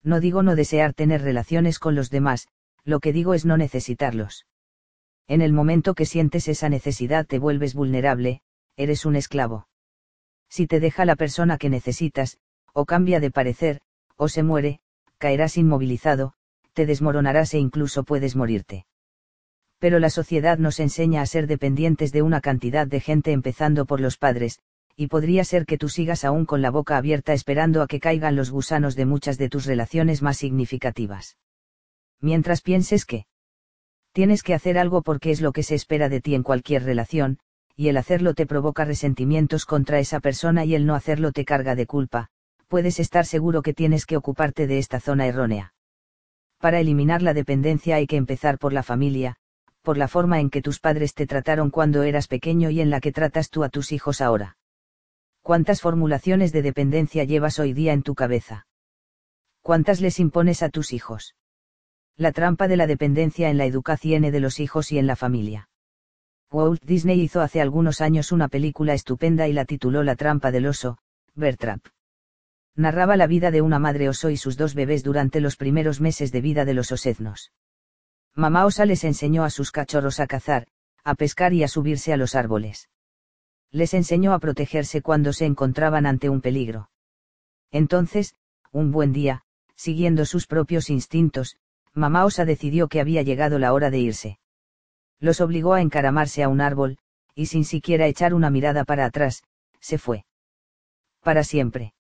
No 0.03 0.19
digo 0.19 0.41
no 0.41 0.55
desear 0.55 0.93
tener 0.93 1.21
relaciones 1.21 1.77
con 1.77 1.93
los 1.93 2.09
demás, 2.09 2.47
lo 2.83 2.99
que 2.99 3.13
digo 3.13 3.35
es 3.35 3.45
no 3.45 3.57
necesitarlos. 3.57 4.47
En 5.27 5.41
el 5.41 5.53
momento 5.53 5.93
que 5.93 6.05
sientes 6.05 6.47
esa 6.47 6.69
necesidad 6.69 7.27
te 7.27 7.37
vuelves 7.37 7.75
vulnerable, 7.75 8.41
eres 8.75 9.05
un 9.05 9.15
esclavo. 9.15 9.67
Si 10.49 10.65
te 10.65 10.79
deja 10.79 11.05
la 11.05 11.15
persona 11.15 11.57
que 11.57 11.69
necesitas, 11.69 12.39
o 12.79 12.85
cambia 12.85 13.19
de 13.19 13.31
parecer, 13.31 13.81
o 14.17 14.29
se 14.29 14.43
muere, 14.43 14.81
caerás 15.17 15.57
inmovilizado, 15.57 16.33
te 16.73 16.85
desmoronarás 16.85 17.55
e 17.55 17.57
incluso 17.57 18.03
puedes 18.03 18.35
morirte. 18.35 18.85
Pero 19.79 19.97
la 19.97 20.11
sociedad 20.11 20.59
nos 20.59 20.79
enseña 20.79 21.23
a 21.23 21.25
ser 21.25 21.47
dependientes 21.47 22.11
de 22.11 22.21
una 22.21 22.39
cantidad 22.39 22.85
de 22.85 22.99
gente 22.99 23.31
empezando 23.31 23.87
por 23.87 23.99
los 23.99 24.19
padres, 24.19 24.59
y 24.95 25.07
podría 25.07 25.43
ser 25.43 25.65
que 25.65 25.79
tú 25.79 25.89
sigas 25.89 26.23
aún 26.23 26.45
con 26.45 26.61
la 26.61 26.69
boca 26.69 26.97
abierta 26.97 27.33
esperando 27.33 27.81
a 27.81 27.87
que 27.87 27.99
caigan 27.99 28.35
los 28.35 28.51
gusanos 28.51 28.95
de 28.95 29.07
muchas 29.07 29.39
de 29.39 29.49
tus 29.49 29.65
relaciones 29.65 30.21
más 30.21 30.37
significativas. 30.37 31.35
Mientras 32.21 32.61
pienses 32.61 33.05
que 33.05 33.25
tienes 34.11 34.43
que 34.43 34.53
hacer 34.53 34.77
algo 34.77 35.01
porque 35.01 35.31
es 35.31 35.41
lo 35.41 35.51
que 35.51 35.63
se 35.63 35.73
espera 35.73 36.09
de 36.09 36.21
ti 36.21 36.35
en 36.35 36.43
cualquier 36.43 36.83
relación, 36.83 37.39
y 37.75 37.87
el 37.87 37.97
hacerlo 37.97 38.35
te 38.35 38.45
provoca 38.45 38.85
resentimientos 38.85 39.65
contra 39.65 39.97
esa 39.97 40.19
persona 40.19 40.63
y 40.63 40.75
el 40.75 40.85
no 40.85 40.93
hacerlo 40.93 41.31
te 41.31 41.43
carga 41.43 41.73
de 41.73 41.87
culpa, 41.87 42.29
puedes 42.67 42.99
estar 42.99 43.25
seguro 43.25 43.61
que 43.61 43.73
tienes 43.73 44.05
que 44.05 44.17
ocuparte 44.17 44.67
de 44.67 44.77
esta 44.77 44.99
zona 44.99 45.27
errónea. 45.27 45.73
Para 46.59 46.79
eliminar 46.79 47.21
la 47.21 47.33
dependencia 47.33 47.95
hay 47.95 48.07
que 48.07 48.17
empezar 48.17 48.57
por 48.57 48.73
la 48.73 48.83
familia, 48.83 49.35
por 49.81 49.97
la 49.97 50.07
forma 50.07 50.39
en 50.39 50.49
que 50.49 50.61
tus 50.61 50.79
padres 50.79 51.13
te 51.13 51.27
trataron 51.27 51.69
cuando 51.69 52.03
eras 52.03 52.27
pequeño 52.27 52.69
y 52.69 52.81
en 52.81 52.89
la 52.89 52.99
que 52.99 53.11
tratas 53.11 53.49
tú 53.49 53.63
a 53.63 53.69
tus 53.69 53.91
hijos 53.91 54.21
ahora. 54.21 54.57
¿Cuántas 55.41 55.81
formulaciones 55.81 56.51
de 56.51 56.61
dependencia 56.61 57.23
llevas 57.23 57.57
hoy 57.59 57.73
día 57.73 57.93
en 57.93 58.03
tu 58.03 58.15
cabeza? 58.15 58.67
¿Cuántas 59.61 60.01
les 60.01 60.19
impones 60.19 60.61
a 60.61 60.69
tus 60.69 60.91
hijos? 60.91 61.35
La 62.17 62.31
trampa 62.31 62.67
de 62.67 62.77
la 62.77 62.87
dependencia 62.87 63.49
en 63.49 63.57
la 63.57 63.65
educación 63.65 64.23
de 64.23 64.39
los 64.39 64.59
hijos 64.59 64.91
y 64.91 64.97
en 64.97 65.07
la 65.07 65.15
familia. 65.15 65.69
Walt 66.51 66.83
Disney 66.83 67.21
hizo 67.21 67.41
hace 67.41 67.61
algunos 67.61 68.01
años 68.01 68.31
una 68.31 68.47
película 68.47 68.93
estupenda 68.93 69.47
y 69.47 69.53
la 69.53 69.65
tituló 69.65 70.03
La 70.03 70.15
trampa 70.15 70.51
del 70.51 70.65
oso, 70.65 70.97
Bertrap. 71.35 71.85
Narraba 72.77 73.17
la 73.17 73.27
vida 73.27 73.51
de 73.51 73.61
una 73.61 73.77
madre 73.77 74.07
oso 74.07 74.29
y 74.29 74.37
sus 74.37 74.55
dos 74.55 74.73
bebés 74.73 75.03
durante 75.03 75.41
los 75.41 75.57
primeros 75.57 75.99
meses 75.99 76.31
de 76.31 76.39
vida 76.39 76.63
de 76.63 76.73
los 76.73 76.93
osednos. 76.93 77.51
Mamá 78.35 78.65
osa 78.65 78.85
les 78.85 79.03
enseñó 79.03 79.43
a 79.43 79.49
sus 79.49 79.71
cachorros 79.71 80.21
a 80.21 80.27
cazar, 80.27 80.67
a 81.03 81.15
pescar 81.15 81.51
y 81.53 81.63
a 81.63 81.67
subirse 81.67 82.13
a 82.13 82.17
los 82.17 82.33
árboles. 82.33 82.89
Les 83.71 83.93
enseñó 83.93 84.31
a 84.31 84.39
protegerse 84.39 85.01
cuando 85.01 85.33
se 85.33 85.45
encontraban 85.45 86.05
ante 86.05 86.29
un 86.29 86.39
peligro. 86.39 86.89
Entonces, 87.71 88.35
un 88.71 88.93
buen 88.93 89.11
día, 89.11 89.43
siguiendo 89.75 90.23
sus 90.23 90.47
propios 90.47 90.89
instintos, 90.89 91.57
mamá 91.93 92.23
osa 92.23 92.45
decidió 92.45 92.87
que 92.87 93.01
había 93.01 93.23
llegado 93.23 93.59
la 93.59 93.73
hora 93.73 93.89
de 93.89 93.99
irse 93.99 94.39
los 95.19 95.41
obligó 95.41 95.73
a 95.73 95.81
encaramarse 95.81 96.43
a 96.43 96.49
un 96.49 96.61
árbol, 96.61 96.97
y 97.35 97.47
sin 97.47 97.65
siquiera 97.65 98.07
echar 98.07 98.33
una 98.33 98.49
mirada 98.49 98.83
para 98.83 99.05
atrás, 99.05 99.43
se 99.79 99.97
fue. 99.97 100.25
Para 101.21 101.43
siempre. 101.43 101.93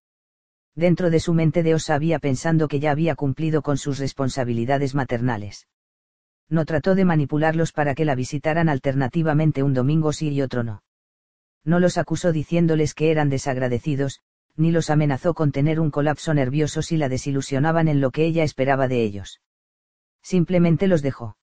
Dentro 0.77 1.09
de 1.09 1.19
su 1.19 1.33
mente 1.33 1.63
de 1.63 1.73
osa 1.73 1.95
había 1.95 2.19
pensando 2.19 2.67
que 2.67 2.79
ya 2.79 2.91
había 2.91 3.15
cumplido 3.15 3.63
con 3.63 3.79
sus 3.79 3.97
responsabilidades 3.97 4.93
maternales. 4.93 5.67
No 6.49 6.65
trató 6.65 6.93
de 6.93 7.03
manipularlos 7.03 7.71
para 7.71 7.95
que 7.95 8.05
la 8.05 8.13
visitaran 8.13 8.69
alternativamente 8.69 9.63
un 9.63 9.73
domingo 9.73 10.13
sí 10.13 10.29
y 10.29 10.43
otro 10.43 10.63
no. 10.63 10.83
No 11.65 11.79
los 11.79 11.97
acusó 11.97 12.31
diciéndoles 12.31 12.93
que 12.93 13.09
eran 13.09 13.27
desagradecidos, 13.27 14.21
ni 14.55 14.71
los 14.71 14.91
amenazó 14.91 15.33
con 15.33 15.51
tener 15.51 15.79
un 15.79 15.89
colapso 15.89 16.35
nervioso 16.35 16.83
si 16.83 16.95
la 16.95 17.09
desilusionaban 17.09 17.87
en 17.87 17.99
lo 17.99 18.11
que 18.11 18.25
ella 18.25 18.43
esperaba 18.43 18.87
de 18.87 19.01
ellos. 19.01 19.41
Simplemente 20.21 20.87
los 20.87 21.01
dejó. 21.01 21.37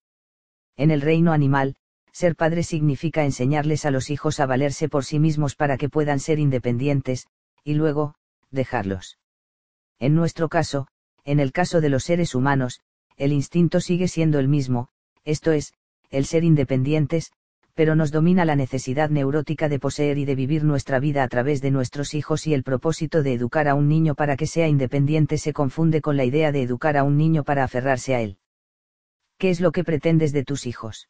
En 0.77 0.91
el 0.91 1.01
reino 1.01 1.33
animal, 1.33 1.75
ser 2.13 2.37
padre 2.37 2.63
significa 2.63 3.25
enseñarles 3.25 3.85
a 3.85 3.91
los 3.91 4.09
hijos 4.09 4.39
a 4.39 4.45
valerse 4.45 4.87
por 4.87 5.03
sí 5.03 5.19
mismos 5.19 5.57
para 5.57 5.75
que 5.75 5.89
puedan 5.89 6.21
ser 6.21 6.39
independientes, 6.39 7.27
y 7.65 7.73
luego, 7.73 8.15
dejarlos. 8.49 9.17
En 9.99 10.15
nuestro 10.15 10.49
caso, 10.49 10.87
en 11.23 11.39
el 11.39 11.51
caso 11.51 11.81
de 11.81 11.89
los 11.89 12.03
seres 12.03 12.35
humanos, 12.35 12.81
el 13.17 13.31
instinto 13.31 13.79
sigue 13.79 14.07
siendo 14.07 14.39
el 14.39 14.47
mismo, 14.47 14.89
esto 15.23 15.51
es, 15.51 15.73
el 16.09 16.25
ser 16.25 16.43
independientes, 16.43 17.31
pero 17.73 17.95
nos 17.95 18.11
domina 18.11 18.45
la 18.45 18.55
necesidad 18.55 19.09
neurótica 19.09 19.67
de 19.67 19.79
poseer 19.79 20.17
y 20.17 20.25
de 20.25 20.35
vivir 20.35 20.63
nuestra 20.63 20.99
vida 20.99 21.23
a 21.23 21.27
través 21.27 21.61
de 21.61 21.71
nuestros 21.71 22.13
hijos 22.13 22.47
y 22.47 22.53
el 22.53 22.63
propósito 22.63 23.21
de 23.21 23.33
educar 23.33 23.67
a 23.67 23.75
un 23.75 23.89
niño 23.89 24.15
para 24.15 24.37
que 24.37 24.47
sea 24.47 24.67
independiente 24.67 25.37
se 25.37 25.51
confunde 25.51 26.01
con 26.01 26.15
la 26.15 26.23
idea 26.23 26.53
de 26.53 26.61
educar 26.61 26.95
a 26.95 27.03
un 27.03 27.17
niño 27.17 27.43
para 27.43 27.65
aferrarse 27.65 28.15
a 28.15 28.21
él. 28.21 28.37
¿Qué 29.37 29.49
es 29.49 29.59
lo 29.59 29.73
que 29.73 29.83
pretendes 29.83 30.31
de 30.31 30.45
tus 30.45 30.65
hijos? 30.65 31.09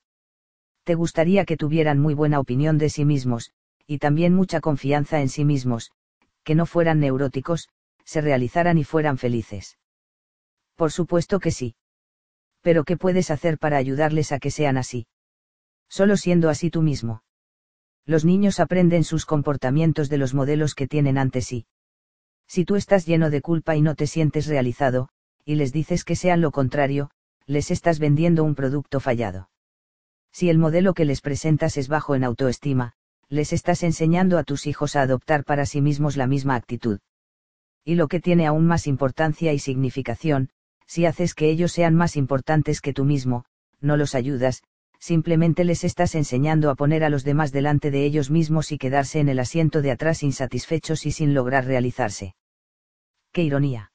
Te 0.83 0.95
gustaría 0.95 1.45
que 1.45 1.57
tuvieran 1.57 1.99
muy 1.99 2.15
buena 2.15 2.39
opinión 2.39 2.79
de 2.79 2.89
sí 2.89 3.05
mismos, 3.05 3.51
y 3.85 3.99
también 3.99 4.33
mucha 4.33 4.59
confianza 4.59 5.21
en 5.21 5.29
sí 5.29 5.45
mismos, 5.45 5.91
que 6.43 6.55
no 6.55 6.65
fueran 6.65 6.99
neuróticos, 6.99 7.69
se 8.05 8.21
realizaran 8.21 8.77
y 8.77 8.83
fueran 8.83 9.17
felices. 9.17 9.77
Por 10.75 10.91
supuesto 10.91 11.39
que 11.39 11.51
sí. 11.51 11.75
Pero 12.61 12.83
¿qué 12.83 12.97
puedes 12.97 13.31
hacer 13.31 13.57
para 13.57 13.77
ayudarles 13.77 14.31
a 14.31 14.39
que 14.39 14.51
sean 14.51 14.77
así? 14.77 15.07
Solo 15.89 16.17
siendo 16.17 16.49
así 16.49 16.69
tú 16.69 16.81
mismo. 16.81 17.23
Los 18.05 18.25
niños 18.25 18.59
aprenden 18.59 19.03
sus 19.03 19.25
comportamientos 19.25 20.09
de 20.09 20.17
los 20.17 20.33
modelos 20.33 20.75
que 20.75 20.87
tienen 20.87 21.17
ante 21.17 21.41
sí. 21.41 21.65
Si 22.47 22.65
tú 22.65 22.75
estás 22.75 23.05
lleno 23.05 23.29
de 23.29 23.41
culpa 23.41 23.75
y 23.75 23.81
no 23.81 23.95
te 23.95 24.07
sientes 24.07 24.45
realizado, 24.45 25.09
y 25.43 25.55
les 25.55 25.73
dices 25.73 26.03
que 26.03 26.15
sean 26.15 26.41
lo 26.41 26.51
contrario, 26.51 27.09
les 27.47 27.71
estás 27.71 27.99
vendiendo 27.99 28.43
un 28.43 28.55
producto 28.55 28.99
fallado. 28.99 29.49
Si 30.31 30.49
el 30.49 30.57
modelo 30.57 30.93
que 30.93 31.05
les 31.05 31.21
presentas 31.21 31.77
es 31.77 31.87
bajo 31.87 32.15
en 32.15 32.23
autoestima, 32.23 32.93
les 33.29 33.53
estás 33.53 33.83
enseñando 33.83 34.37
a 34.37 34.43
tus 34.43 34.67
hijos 34.67 34.95
a 34.95 35.01
adoptar 35.01 35.43
para 35.43 35.65
sí 35.65 35.81
mismos 35.81 36.17
la 36.17 36.27
misma 36.27 36.55
actitud. 36.55 36.99
Y 37.85 37.95
lo 37.95 38.09
que 38.09 38.19
tiene 38.19 38.45
aún 38.45 38.65
más 38.65 38.87
importancia 38.87 39.53
y 39.53 39.59
significación, 39.59 40.49
si 40.85 41.05
haces 41.05 41.33
que 41.33 41.49
ellos 41.49 41.71
sean 41.71 41.95
más 41.95 42.17
importantes 42.17 42.81
que 42.81 42.91
tú 42.91 43.05
mismo, 43.05 43.45
no 43.79 43.95
los 43.95 44.15
ayudas, 44.15 44.63
simplemente 44.99 45.63
les 45.63 45.85
estás 45.85 46.15
enseñando 46.15 46.69
a 46.69 46.75
poner 46.75 47.03
a 47.03 47.09
los 47.09 47.23
demás 47.23 47.53
delante 47.53 47.91
de 47.91 48.03
ellos 48.03 48.29
mismos 48.29 48.71
y 48.73 48.77
quedarse 48.77 49.19
en 49.19 49.29
el 49.29 49.39
asiento 49.39 49.81
de 49.81 49.91
atrás 49.91 50.23
insatisfechos 50.23 51.05
y 51.05 51.11
sin 51.11 51.33
lograr 51.33 51.65
realizarse. 51.65 52.35
¡Qué 53.31 53.43
ironía! 53.43 53.91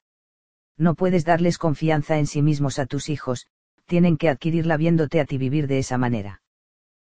no 0.81 0.95
puedes 0.95 1.27
darles 1.27 1.59
confianza 1.59 2.19
en 2.19 2.27
sí 2.27 2.41
mismos 2.41 2.79
a 2.79 2.87
tus 2.87 3.11
hijos, 3.11 3.47
tienen 3.85 4.17
que 4.17 4.31
adquirirla 4.31 4.79
viéndote 4.79 5.21
a 5.21 5.27
ti 5.27 5.37
vivir 5.37 5.67
de 5.67 5.79
esa 5.79 5.99
manera. 5.99 6.41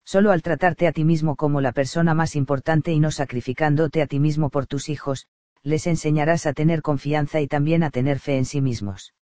Solo 0.05 0.33
al 0.33 0.43
tratarte 0.43 0.89
a 0.89 0.93
ti 0.93 1.05
mismo 1.05 1.37
como 1.37 1.61
la 1.61 1.71
persona 1.71 2.13
más 2.13 2.35
importante 2.35 2.91
y 2.93 2.99
no 2.99 3.13
sacrificándote 3.13 4.03
a 4.03 4.09
ti 4.09 4.19
mismo 4.19 4.51
por 4.51 4.67
tus 4.67 4.89
hijos, 4.89 5.29
les 5.63 5.87
enseñarás 5.87 6.47
a 6.47 6.53
tener 6.53 6.83
confianza 6.83 7.41
y 7.41 7.47
también 7.47 7.83
a 7.83 7.91
tener 7.91 8.19
fe 8.19 8.37
en 8.37 8.45
sí 8.45 8.61
mismos. 8.61 9.15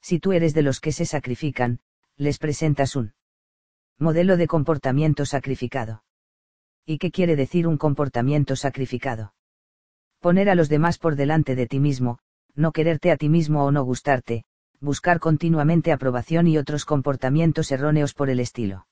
Si 0.00 0.18
tú 0.20 0.32
eres 0.32 0.54
de 0.54 0.62
los 0.62 0.80
que 0.80 0.92
se 0.92 1.04
sacrifican, 1.04 1.80
les 2.16 2.38
presentas 2.38 2.96
un 2.96 3.12
modelo 3.98 4.36
de 4.36 4.46
comportamiento 4.46 5.26
sacrificado. 5.26 6.04
¿Y 6.86 6.98
qué 6.98 7.10
quiere 7.10 7.36
decir 7.36 7.66
un 7.66 7.76
comportamiento 7.76 8.56
sacrificado? 8.56 9.34
Poner 10.20 10.48
a 10.48 10.54
los 10.54 10.68
demás 10.68 10.98
por 10.98 11.16
delante 11.16 11.54
de 11.54 11.66
ti 11.66 11.80
mismo, 11.80 12.18
no 12.54 12.72
quererte 12.72 13.10
a 13.10 13.16
ti 13.16 13.28
mismo 13.28 13.64
o 13.64 13.70
no 13.70 13.84
gustarte, 13.84 14.44
buscar 14.80 15.20
continuamente 15.20 15.92
aprobación 15.92 16.46
y 16.46 16.58
otros 16.58 16.84
comportamientos 16.84 17.70
erróneos 17.72 18.14
por 18.14 18.30
el 18.30 18.40
estilo. 18.40 18.86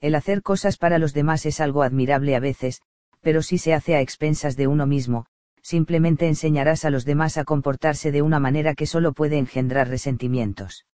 El 0.00 0.14
hacer 0.14 0.42
cosas 0.42 0.76
para 0.76 0.98
los 0.98 1.12
demás 1.12 1.44
es 1.44 1.60
algo 1.60 1.82
admirable 1.82 2.34
a 2.34 2.40
veces, 2.40 2.80
pero 3.20 3.42
si 3.42 3.58
se 3.58 3.74
hace 3.74 3.96
a 3.96 4.00
expensas 4.00 4.56
de 4.56 4.66
uno 4.66 4.86
mismo, 4.86 5.26
simplemente 5.62 6.26
enseñarás 6.26 6.84
a 6.84 6.90
los 6.90 7.04
demás 7.04 7.36
a 7.36 7.44
comportarse 7.44 8.12
de 8.12 8.22
una 8.22 8.38
manera 8.38 8.74
que 8.74 8.86
solo 8.86 9.12
puede 9.12 9.38
engendrar 9.38 9.88
resentimientos. 9.88 10.86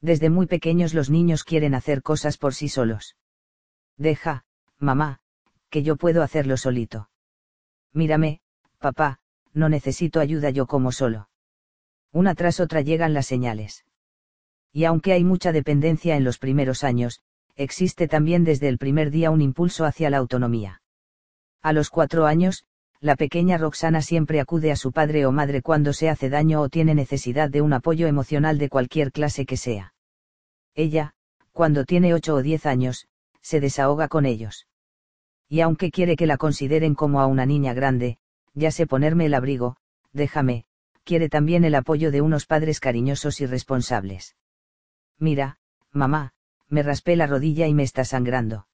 Desde 0.00 0.30
muy 0.30 0.46
pequeños 0.46 0.94
los 0.94 1.10
niños 1.10 1.44
quieren 1.44 1.74
hacer 1.74 2.02
cosas 2.02 2.36
por 2.36 2.54
sí 2.54 2.68
solos. 2.68 3.16
Deja, 3.96 4.44
mamá, 4.78 5.20
que 5.70 5.82
yo 5.82 5.96
puedo 5.96 6.22
hacerlo 6.22 6.56
solito. 6.56 7.08
Mírame, 7.92 8.40
papá, 8.78 9.20
no 9.52 9.68
necesito 9.68 10.20
ayuda 10.20 10.50
yo 10.50 10.66
como 10.66 10.92
solo. 10.92 11.28
Una 12.12 12.34
tras 12.34 12.60
otra 12.60 12.80
llegan 12.80 13.14
las 13.14 13.26
señales. 13.26 13.84
Y 14.72 14.84
aunque 14.84 15.12
hay 15.12 15.24
mucha 15.24 15.52
dependencia 15.52 16.16
en 16.16 16.24
los 16.24 16.38
primeros 16.38 16.84
años, 16.84 17.20
existe 17.56 18.08
también 18.08 18.44
desde 18.44 18.68
el 18.68 18.78
primer 18.78 19.10
día 19.10 19.30
un 19.30 19.40
impulso 19.40 19.84
hacia 19.84 20.10
la 20.10 20.18
autonomía. 20.18 20.82
A 21.62 21.72
los 21.72 21.90
cuatro 21.90 22.26
años, 22.26 22.64
la 23.04 23.16
pequeña 23.16 23.58
Roxana 23.58 24.00
siempre 24.00 24.40
acude 24.40 24.72
a 24.72 24.76
su 24.76 24.90
padre 24.90 25.26
o 25.26 25.30
madre 25.30 25.60
cuando 25.60 25.92
se 25.92 26.08
hace 26.08 26.30
daño 26.30 26.62
o 26.62 26.70
tiene 26.70 26.94
necesidad 26.94 27.50
de 27.50 27.60
un 27.60 27.74
apoyo 27.74 28.06
emocional 28.06 28.56
de 28.56 28.70
cualquier 28.70 29.12
clase 29.12 29.44
que 29.44 29.58
sea. 29.58 29.92
Ella, 30.74 31.12
cuando 31.52 31.84
tiene 31.84 32.14
ocho 32.14 32.36
o 32.36 32.42
diez 32.42 32.64
años, 32.64 33.06
se 33.42 33.60
desahoga 33.60 34.08
con 34.08 34.24
ellos. 34.24 34.66
Y 35.50 35.60
aunque 35.60 35.90
quiere 35.90 36.16
que 36.16 36.26
la 36.26 36.38
consideren 36.38 36.94
como 36.94 37.20
a 37.20 37.26
una 37.26 37.44
niña 37.44 37.74
grande, 37.74 38.16
ya 38.54 38.70
sé 38.70 38.86
ponerme 38.86 39.26
el 39.26 39.34
abrigo, 39.34 39.76
déjame, 40.14 40.64
quiere 41.04 41.28
también 41.28 41.66
el 41.66 41.74
apoyo 41.74 42.10
de 42.10 42.22
unos 42.22 42.46
padres 42.46 42.80
cariñosos 42.80 43.38
y 43.42 43.44
responsables. 43.44 44.34
Mira, 45.18 45.58
mamá, 45.92 46.32
me 46.70 46.82
raspé 46.82 47.16
la 47.16 47.26
rodilla 47.26 47.66
y 47.66 47.74
me 47.74 47.82
está 47.82 48.06
sangrando. 48.06 48.66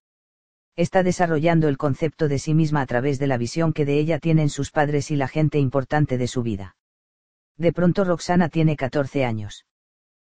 Está 0.76 1.03
desarrollando 1.03 1.69
el 1.69 1.76
concepto 1.76 2.28
de 2.28 2.38
sí 2.38 2.54
misma 2.54 2.81
a 2.81 2.86
través 2.86 3.19
de 3.19 3.26
la 3.26 3.36
visión 3.36 3.72
que 3.72 3.85
de 3.85 3.99
ella 3.99 4.19
tienen 4.19 4.49
sus 4.49 4.70
padres 4.70 5.10
y 5.10 5.17
la 5.17 5.28
gente 5.28 5.58
importante 5.58 6.17
de 6.17 6.26
su 6.26 6.42
vida. 6.42 6.76
De 7.56 7.72
pronto 7.72 8.04
Roxana 8.04 8.49
tiene 8.49 8.76
14 8.76 9.24
años. 9.24 9.67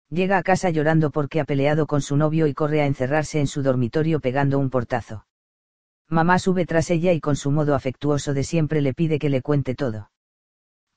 Llega 0.10 0.38
a 0.38 0.44
casa 0.44 0.70
llorando 0.70 1.12
porque 1.12 1.40
ha 1.40 1.46
peleado 1.46 1.88
con 1.88 2.02
su 2.02 2.18
novio 2.18 2.48
y 2.48 2.54
corre 2.54 2.82
a 2.82 2.86
encerrarse 2.86 3.40
en 3.40 3.48
su 3.48 3.62
dormitorio 3.62 4.20
pegando 4.20 4.58
un 4.58 4.70
portazo. 4.70 5.26
Mamá 6.10 6.40
sube 6.40 6.66
tras 6.66 6.90
ella 6.90 7.14
y 7.14 7.22
con 7.22 7.36
su 7.36 7.52
modo 7.52 7.76
afectuoso 7.76 8.34
de 8.34 8.44
siempre 8.44 8.82
le 8.82 8.94
pide 8.94 9.20
que 9.20 9.30
le 9.30 9.42
cuente 9.42 9.76
todo. 9.76 10.12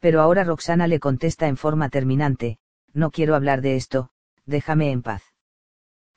Pero 0.00 0.20
ahora 0.20 0.44
Roxana 0.44 0.86
le 0.86 0.98
contesta 0.98 1.46
en 1.46 1.56
forma 1.56 1.88
terminante, 1.88 2.58
no 2.92 3.10
quiero 3.10 3.34
hablar 3.34 3.60
de 3.60 3.76
esto, 3.76 4.10
déjame 4.46 4.90
en 4.90 5.02
paz. 5.02 5.33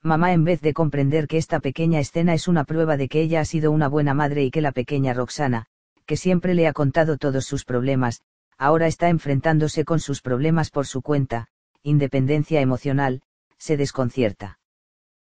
Mamá 0.08 0.32
en 0.32 0.46
vez 0.46 0.62
de 0.62 0.74
comprender 0.74 1.28
que 1.28 1.36
esta 1.36 1.60
pequeña 1.60 2.00
escena 2.00 2.34
es 2.34 2.48
una 2.48 2.64
prueba 2.64 2.96
de 2.96 3.10
que 3.10 3.20
ella 3.20 3.42
ha 3.42 3.46
sido 3.46 3.74
una 3.74 3.90
buena 3.90 4.14
madre 4.14 4.46
y 4.46 4.52
que 4.52 4.62
la 4.62 4.72
pequeña 4.72 5.14
Roxana, 5.14 5.66
que 6.06 6.16
siempre 6.16 6.54
le 6.54 6.66
ha 6.66 6.72
contado 6.72 7.18
todos 7.18 7.44
sus 7.44 7.66
problemas, 7.66 8.22
ahora 8.58 8.88
está 8.88 9.10
enfrentándose 9.10 9.84
con 9.84 10.00
sus 10.00 10.22
problemas 10.22 10.70
por 10.70 10.88
su 10.88 11.02
cuenta, 11.02 11.50
independencia 11.84 12.62
emocional, 12.62 13.22
se 13.58 13.76
desconcierta. 13.76 14.60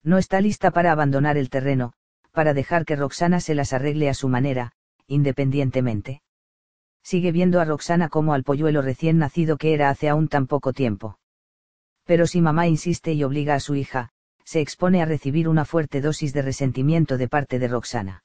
No 0.04 0.18
está 0.18 0.40
lista 0.40 0.72
para 0.72 0.94
abandonar 0.94 1.36
el 1.36 1.50
terreno, 1.50 1.92
para 2.32 2.54
dejar 2.54 2.86
que 2.86 2.96
Roxana 2.96 3.42
se 3.42 3.56
las 3.56 3.74
arregle 3.74 4.08
a 4.08 4.14
su 4.14 4.30
manera, 4.30 4.72
independientemente. 5.06 6.22
Sigue 7.04 7.34
viendo 7.34 7.60
a 7.60 7.66
Roxana 7.66 8.08
como 8.08 8.34
al 8.34 8.46
polluelo 8.46 8.82
recién 8.82 9.18
nacido 9.18 9.58
que 9.58 9.74
era 9.74 9.90
hace 9.90 10.08
aún 10.08 10.30
tan 10.30 10.48
poco 10.48 10.72
tiempo. 10.72 11.20
Pero 12.06 12.26
si 12.26 12.40
mamá 12.40 12.70
insiste 12.70 13.12
y 13.12 13.26
obliga 13.26 13.56
a 13.56 13.60
su 13.60 13.76
hija, 13.76 14.14
se 14.45 14.61
expone 14.61 15.01
a 15.01 15.06
recibir 15.06 15.47
una 15.47 15.65
fuerte 15.65 16.01
dosis 16.01 16.33
de 16.33 16.41
resentimiento 16.41 17.17
de 17.17 17.27
parte 17.27 17.59
de 17.59 17.67
Roxana. 17.67 18.24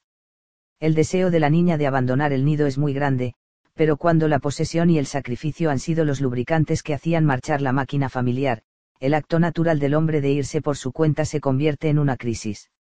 El 0.80 0.94
deseo 0.94 1.30
de 1.30 1.40
la 1.40 1.50
niña 1.50 1.78
de 1.78 1.86
abandonar 1.86 2.32
el 2.32 2.44
nido 2.44 2.66
es 2.66 2.78
muy 2.78 2.92
grande, 2.92 3.34
pero 3.74 3.96
cuando 3.96 4.28
la 4.28 4.38
posesión 4.38 4.90
y 4.90 4.98
el 4.98 5.06
sacrificio 5.06 5.70
han 5.70 5.78
sido 5.78 6.04
los 6.04 6.20
lubricantes 6.20 6.82
que 6.82 6.94
hacían 6.94 7.24
marchar 7.24 7.60
la 7.60 7.72
máquina 7.72 8.08
familiar, 8.08 8.62
el 9.00 9.14
acto 9.14 9.38
natural 9.38 9.78
del 9.78 9.94
hombre 9.94 10.20
de 10.20 10.30
irse 10.30 10.62
por 10.62 10.76
su 10.76 10.92
cuenta 10.92 11.24
se 11.24 11.40
convierte 11.40 11.88
en 11.88 11.98
una 11.98 12.16
crisis. 12.16 12.70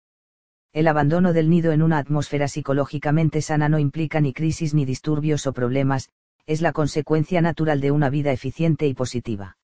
El 0.72 0.88
abandono 0.88 1.32
del 1.32 1.48
nido 1.50 1.72
en 1.72 1.82
una 1.82 1.98
atmósfera 1.98 2.48
psicológicamente 2.48 3.40
sana 3.42 3.68
no 3.68 3.78
implica 3.78 4.20
ni 4.20 4.32
crisis 4.32 4.74
ni 4.74 4.84
disturbios 4.84 5.46
o 5.46 5.52
problemas, 5.52 6.10
es 6.46 6.62
la 6.62 6.72
consecuencia 6.72 7.40
natural 7.42 7.80
de 7.80 7.90
una 7.90 8.08
vida 8.08 8.32
eficiente 8.32 8.86
y 8.86 8.94
positiva. 8.94 9.55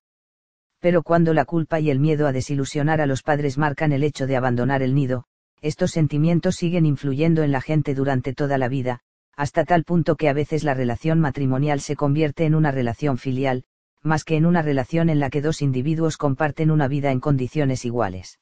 Pero 0.83 1.01
cuando 1.01 1.33
la 1.33 1.45
culpa 1.45 1.79
y 1.79 1.89
el 1.89 2.01
miedo 2.01 2.27
a 2.27 2.33
desilusionar 2.33 2.99
a 2.99 3.05
los 3.05 3.23
padres 3.23 3.57
marcan 3.57 3.93
el 3.93 4.03
hecho 4.03 4.27
de 4.27 4.35
abandonar 4.35 4.83
el 4.83 4.93
nido, 4.93 5.23
estos 5.61 5.91
sentimientos 5.91 6.57
siguen 6.57 6.85
influyendo 6.85 7.41
en 7.41 7.53
la 7.53 7.61
gente 7.61 7.95
durante 7.95 8.33
toda 8.33 8.57
la 8.57 8.67
vida, 8.67 8.99
hasta 9.37 9.63
tal 9.63 9.85
punto 9.85 10.17
que 10.17 10.27
a 10.27 10.33
veces 10.33 10.65
la 10.65 10.73
relación 10.73 11.21
matrimonial 11.21 11.79
se 11.79 11.95
convierte 11.95 12.43
en 12.43 12.53
una 12.53 12.69
relación 12.69 13.17
filial, 13.17 13.63
más 14.01 14.25
que 14.25 14.35
en 14.35 14.45
una 14.45 14.61
relación 14.61 15.07
en 15.07 15.21
la 15.21 15.29
que 15.29 15.41
dos 15.41 15.61
individuos 15.61 16.17
comparten 16.17 16.69
una 16.69 16.89
vida 16.89 17.13
en 17.13 17.21
condiciones 17.21 17.85
iguales 17.85 18.39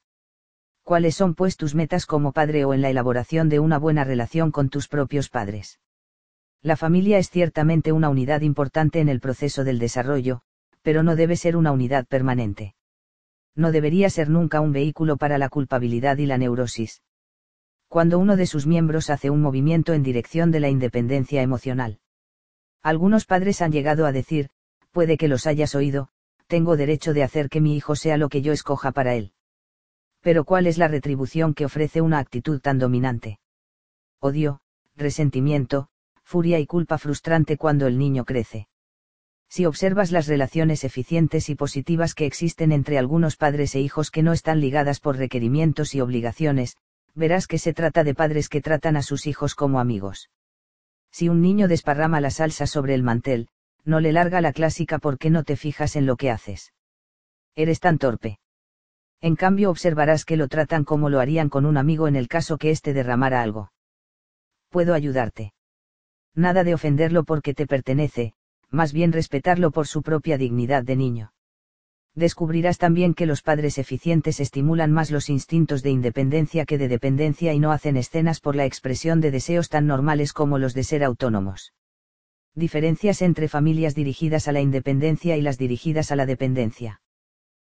cuáles 0.84 1.16
son 1.16 1.36
pues 1.36 1.58
tus 1.58 1.76
metas 1.76 2.06
como 2.06 2.34
padre 2.34 2.66
o 2.66 2.74
en 2.74 2.82
la 2.82 2.90
elaboración 2.90 3.50
de 3.50 3.60
una 3.60 3.78
buena 3.78 4.04
relación 4.04 4.52
con 4.52 4.68
tus 4.68 4.88
propios 4.88 5.30
padres. 5.30 5.80
La 6.62 6.76
familia 6.76 7.18
es 7.18 7.30
ciertamente 7.30 7.92
una 7.92 8.10
unidad 8.10 8.42
importante 8.42 9.00
en 9.00 9.08
el 9.08 9.22
proceso 9.22 9.64
del 9.64 9.80
desarrollo, 9.80 10.42
pero 10.82 11.04
no 11.04 11.16
debe 11.16 11.36
ser 11.36 11.56
una 11.58 11.72
unidad 11.72 12.06
permanente. 12.08 12.76
No 13.56 13.72
debería 13.72 14.10
ser 14.10 14.30
nunca 14.30 14.62
un 14.62 14.72
vehículo 14.72 15.18
para 15.18 15.38
la 15.38 15.50
culpabilidad 15.50 16.18
y 16.18 16.26
la 16.26 16.38
neurosis. 16.38 17.02
Cuando 17.88 18.20
uno 18.20 18.38
de 18.38 18.48
sus 18.48 18.66
miembros 18.66 19.10
hace 19.10 19.30
un 19.30 19.42
movimiento 19.42 19.94
en 19.94 20.04
dirección 20.04 20.52
de 20.52 20.62
la 20.62 20.70
independencia 20.70 21.42
emocional. 21.42 22.00
Algunos 22.82 23.26
padres 23.26 23.62
han 23.62 23.72
llegado 23.72 24.06
a 24.06 24.12
decir, 24.12 24.50
puede 24.92 25.18
que 25.18 25.28
los 25.28 25.46
hayas 25.46 25.76
oído, 25.76 26.10
tengo 26.48 26.78
derecho 26.78 27.14
de 27.14 27.24
hacer 27.24 27.50
que 27.50 27.62
mi 27.62 27.76
hijo 27.76 27.96
sea 27.96 28.18
lo 28.18 28.30
que 28.30 28.42
yo 28.42 28.54
escoja 28.54 28.92
para 28.92 29.16
él 29.16 29.34
pero 30.22 30.46
¿cuál 30.46 30.68
es 30.68 30.78
la 30.78 30.88
retribución 30.88 31.54
que 31.54 31.66
ofrece 31.66 32.00
una 32.00 32.20
actitud 32.20 32.62
tan 32.62 32.78
dominante? 32.78 33.40
Odio, 34.20 34.62
resentimiento, 34.96 35.90
furia 36.24 36.60
y 36.60 36.68
culpa 36.68 36.98
frustrante 37.00 37.58
cuando 37.58 37.88
el 37.88 37.98
niño 37.98 38.24
crece. 38.24 38.68
Si 39.52 39.66
observas 39.66 40.12
las 40.12 40.28
relaciones 40.28 40.86
eficientes 40.86 41.50
y 41.50 41.56
positivas 41.56 42.16
que 42.16 42.26
existen 42.26 42.72
entre 42.72 42.98
algunos 42.98 43.36
padres 43.36 43.76
e 43.76 43.82
hijos 43.82 44.10
que 44.10 44.24
no 44.24 44.32
están 44.32 44.62
ligadas 44.62 45.02
por 45.02 45.18
requerimientos 45.18 45.94
y 45.94 46.00
obligaciones, 46.00 46.78
verás 47.16 47.48
que 47.48 47.58
se 47.58 47.74
trata 47.74 48.06
de 48.06 48.16
padres 48.16 48.48
que 48.48 48.62
tratan 48.62 48.96
a 48.96 49.02
sus 49.02 49.28
hijos 49.28 49.54
como 49.54 49.82
amigos. 49.82 50.30
Si 51.12 51.28
un 51.28 51.42
niño 51.42 51.68
desparrama 51.68 52.22
la 52.22 52.30
salsa 52.30 52.66
sobre 52.66 52.96
el 52.96 53.04
mantel, 53.04 53.50
no 53.84 54.00
le 54.00 54.14
larga 54.14 54.40
la 54.40 54.54
clásica 54.54 55.00
porque 55.00 55.30
no 55.30 55.44
te 55.44 55.58
fijas 55.58 55.98
en 55.98 56.06
lo 56.06 56.16
que 56.16 56.32
haces. 56.32 56.72
Eres 57.56 57.82
tan 57.82 57.98
torpe 57.98 58.40
en 59.22 59.36
cambio 59.36 59.70
observarás 59.70 60.26
que 60.26 60.36
lo 60.36 60.48
tratan 60.48 60.84
como 60.84 61.10
lo 61.10 61.20
harían 61.20 61.50
con 61.50 61.66
un 61.66 61.78
amigo 61.78 62.08
en 62.08 62.16
el 62.16 62.28
caso 62.28 62.58
que 62.58 62.72
éste 62.72 62.92
derramara 62.94 63.44
algo. 63.44 63.72
Puedo 64.70 64.96
ayudarte. 64.96 65.54
Nada 66.34 66.64
de 66.64 66.74
ofenderlo 66.74 67.24
porque 67.24 67.54
te 67.54 67.68
pertenece, 67.68 68.34
más 68.72 68.94
bien 68.94 69.12
respetarlo 69.12 69.72
por 69.72 69.88
su 69.88 70.02
propia 70.02 70.38
dignidad 70.38 70.84
de 70.84 70.96
niño. 70.96 71.34
Descubrirás 72.16 72.78
también 72.78 73.14
que 73.14 73.26
los 73.26 73.42
padres 73.42 73.78
eficientes 73.78 74.40
estimulan 74.40 74.92
más 74.92 75.12
los 75.12 75.30
instintos 75.30 75.82
de 75.82 75.92
independencia 75.92 76.66
que 76.66 76.78
de 76.78 76.90
dependencia 76.90 77.54
y 77.54 77.60
no 77.60 77.72
hacen 77.72 77.96
escenas 77.96 78.42
por 78.42 78.56
la 78.56 78.66
expresión 78.66 79.22
de 79.22 79.32
deseos 79.32 79.70
tan 79.70 79.88
normales 79.88 80.34
como 80.34 80.58
los 80.58 80.74
de 80.74 80.84
ser 80.84 81.04
autónomos. 81.04 81.74
Diferencias 82.54 83.22
entre 83.22 83.48
familias 83.48 83.96
dirigidas 83.96 84.50
a 84.50 84.52
la 84.52 84.60
independencia 84.60 85.38
y 85.38 85.42
las 85.42 85.58
dirigidas 85.58 86.12
a 86.12 86.18
la 86.18 86.26
dependencia. 86.26 87.02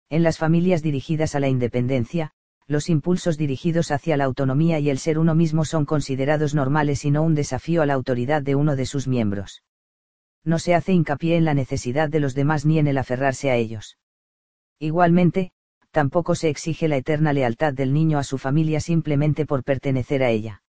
En 0.08 0.22
las 0.22 0.38
familias 0.38 0.82
dirigidas 0.82 1.34
a 1.34 1.40
la 1.40 1.48
independencia, 1.48 2.30
los 2.68 2.88
impulsos 2.88 3.36
dirigidos 3.38 3.90
hacia 3.90 4.16
la 4.16 4.24
autonomía 4.24 4.78
y 4.78 4.88
el 4.88 4.98
ser 4.98 5.18
uno 5.18 5.34
mismo 5.34 5.64
son 5.64 5.84
considerados 5.84 6.54
normales 6.54 7.04
y 7.04 7.10
no 7.10 7.22
un 7.22 7.34
desafío 7.34 7.82
a 7.82 7.86
la 7.86 7.94
autoridad 7.94 8.42
de 8.42 8.54
uno 8.54 8.76
de 8.76 8.86
sus 8.86 9.08
miembros. 9.08 9.62
No 10.48 10.58
se 10.58 10.74
hace 10.74 10.92
hincapié 10.92 11.36
en 11.36 11.44
la 11.44 11.54
necesidad 11.54 12.08
de 12.08 12.20
los 12.20 12.34
demás 12.34 12.64
ni 12.64 12.78
en 12.78 12.88
el 12.88 12.98
aferrarse 12.98 13.50
a 13.50 13.56
ellos. 13.56 13.98
Igualmente, 14.80 15.52
tampoco 15.90 16.34
se 16.34 16.48
exige 16.48 16.88
la 16.88 16.96
eterna 16.96 17.32
lealtad 17.32 17.72
del 17.74 17.92
niño 17.92 18.18
a 18.18 18.24
su 18.24 18.38
familia 18.38 18.80
simplemente 18.80 19.46
por 19.46 19.62
pertenecer 19.62 20.22
a 20.22 20.30
ella. 20.30 20.62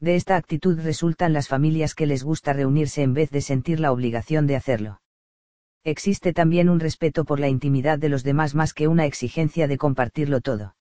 De 0.00 0.16
esta 0.16 0.36
actitud 0.36 0.80
resultan 0.80 1.32
las 1.32 1.48
familias 1.48 1.94
que 1.94 2.06
les 2.06 2.24
gusta 2.24 2.52
reunirse 2.52 3.02
en 3.02 3.14
vez 3.14 3.30
de 3.30 3.42
sentir 3.42 3.78
la 3.78 3.92
obligación 3.92 4.46
de 4.46 4.56
hacerlo 4.56 5.00
existe 5.84 6.32
también 6.32 6.70
un 6.70 6.80
respeto 6.80 7.24
por 7.24 7.38
la 7.38 7.48
intimidad 7.48 7.98
de 7.98 8.08
los 8.08 8.24
demás 8.24 8.54
más 8.54 8.72
que 8.72 8.88
una 8.88 9.04
exigencia 9.04 9.68
de 9.68 9.76
compartirlo 9.76 10.40
todo. 10.40 10.76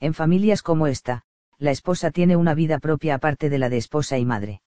En 0.00 0.14
familias 0.14 0.62
como 0.62 0.88
esta, 0.88 1.22
la 1.58 1.70
esposa 1.70 2.10
tiene 2.10 2.36
una 2.36 2.54
vida 2.54 2.80
propia 2.80 3.14
aparte 3.14 3.48
de 3.48 3.58
la 3.58 3.68
de 3.68 3.78
esposa 3.78 4.18
y 4.18 4.24
madre. 4.24 4.62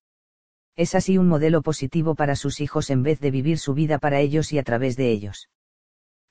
Es 0.79 0.95
así 0.95 1.17
un 1.17 1.27
modelo 1.27 1.61
positivo 1.61 2.15
para 2.15 2.37
sus 2.37 2.61
hijos 2.61 2.89
en 2.89 3.03
vez 3.03 3.19
de 3.19 3.31
vivir 3.31 3.57
su 3.59 3.73
vida 3.73 3.99
para 3.99 4.21
ellos 4.21 4.53
y 4.53 4.59
a 4.59 4.63
través 4.63 4.95
de 4.95 5.11
ellos. 5.11 5.49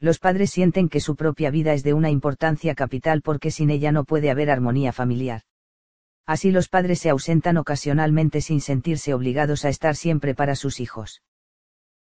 Los 0.00 0.18
padres 0.18 0.48
sienten 0.48 0.88
que 0.88 1.00
su 1.00 1.16
propia 1.16 1.50
vida 1.50 1.74
es 1.74 1.82
de 1.82 1.92
una 1.92 2.08
importancia 2.08 2.74
capital 2.74 3.20
porque 3.20 3.50
sin 3.50 3.68
ella 3.68 3.92
no 3.92 4.04
puede 4.04 4.30
haber 4.30 4.50
armonía 4.50 4.90
familiar. 4.94 5.42
Así 6.24 6.50
los 6.50 6.70
padres 6.70 6.98
se 6.98 7.10
ausentan 7.10 7.58
ocasionalmente 7.58 8.40
sin 8.40 8.62
sentirse 8.62 9.12
obligados 9.12 9.66
a 9.66 9.68
estar 9.68 9.96
siempre 9.96 10.34
para 10.34 10.56
sus 10.56 10.80
hijos. 10.80 11.20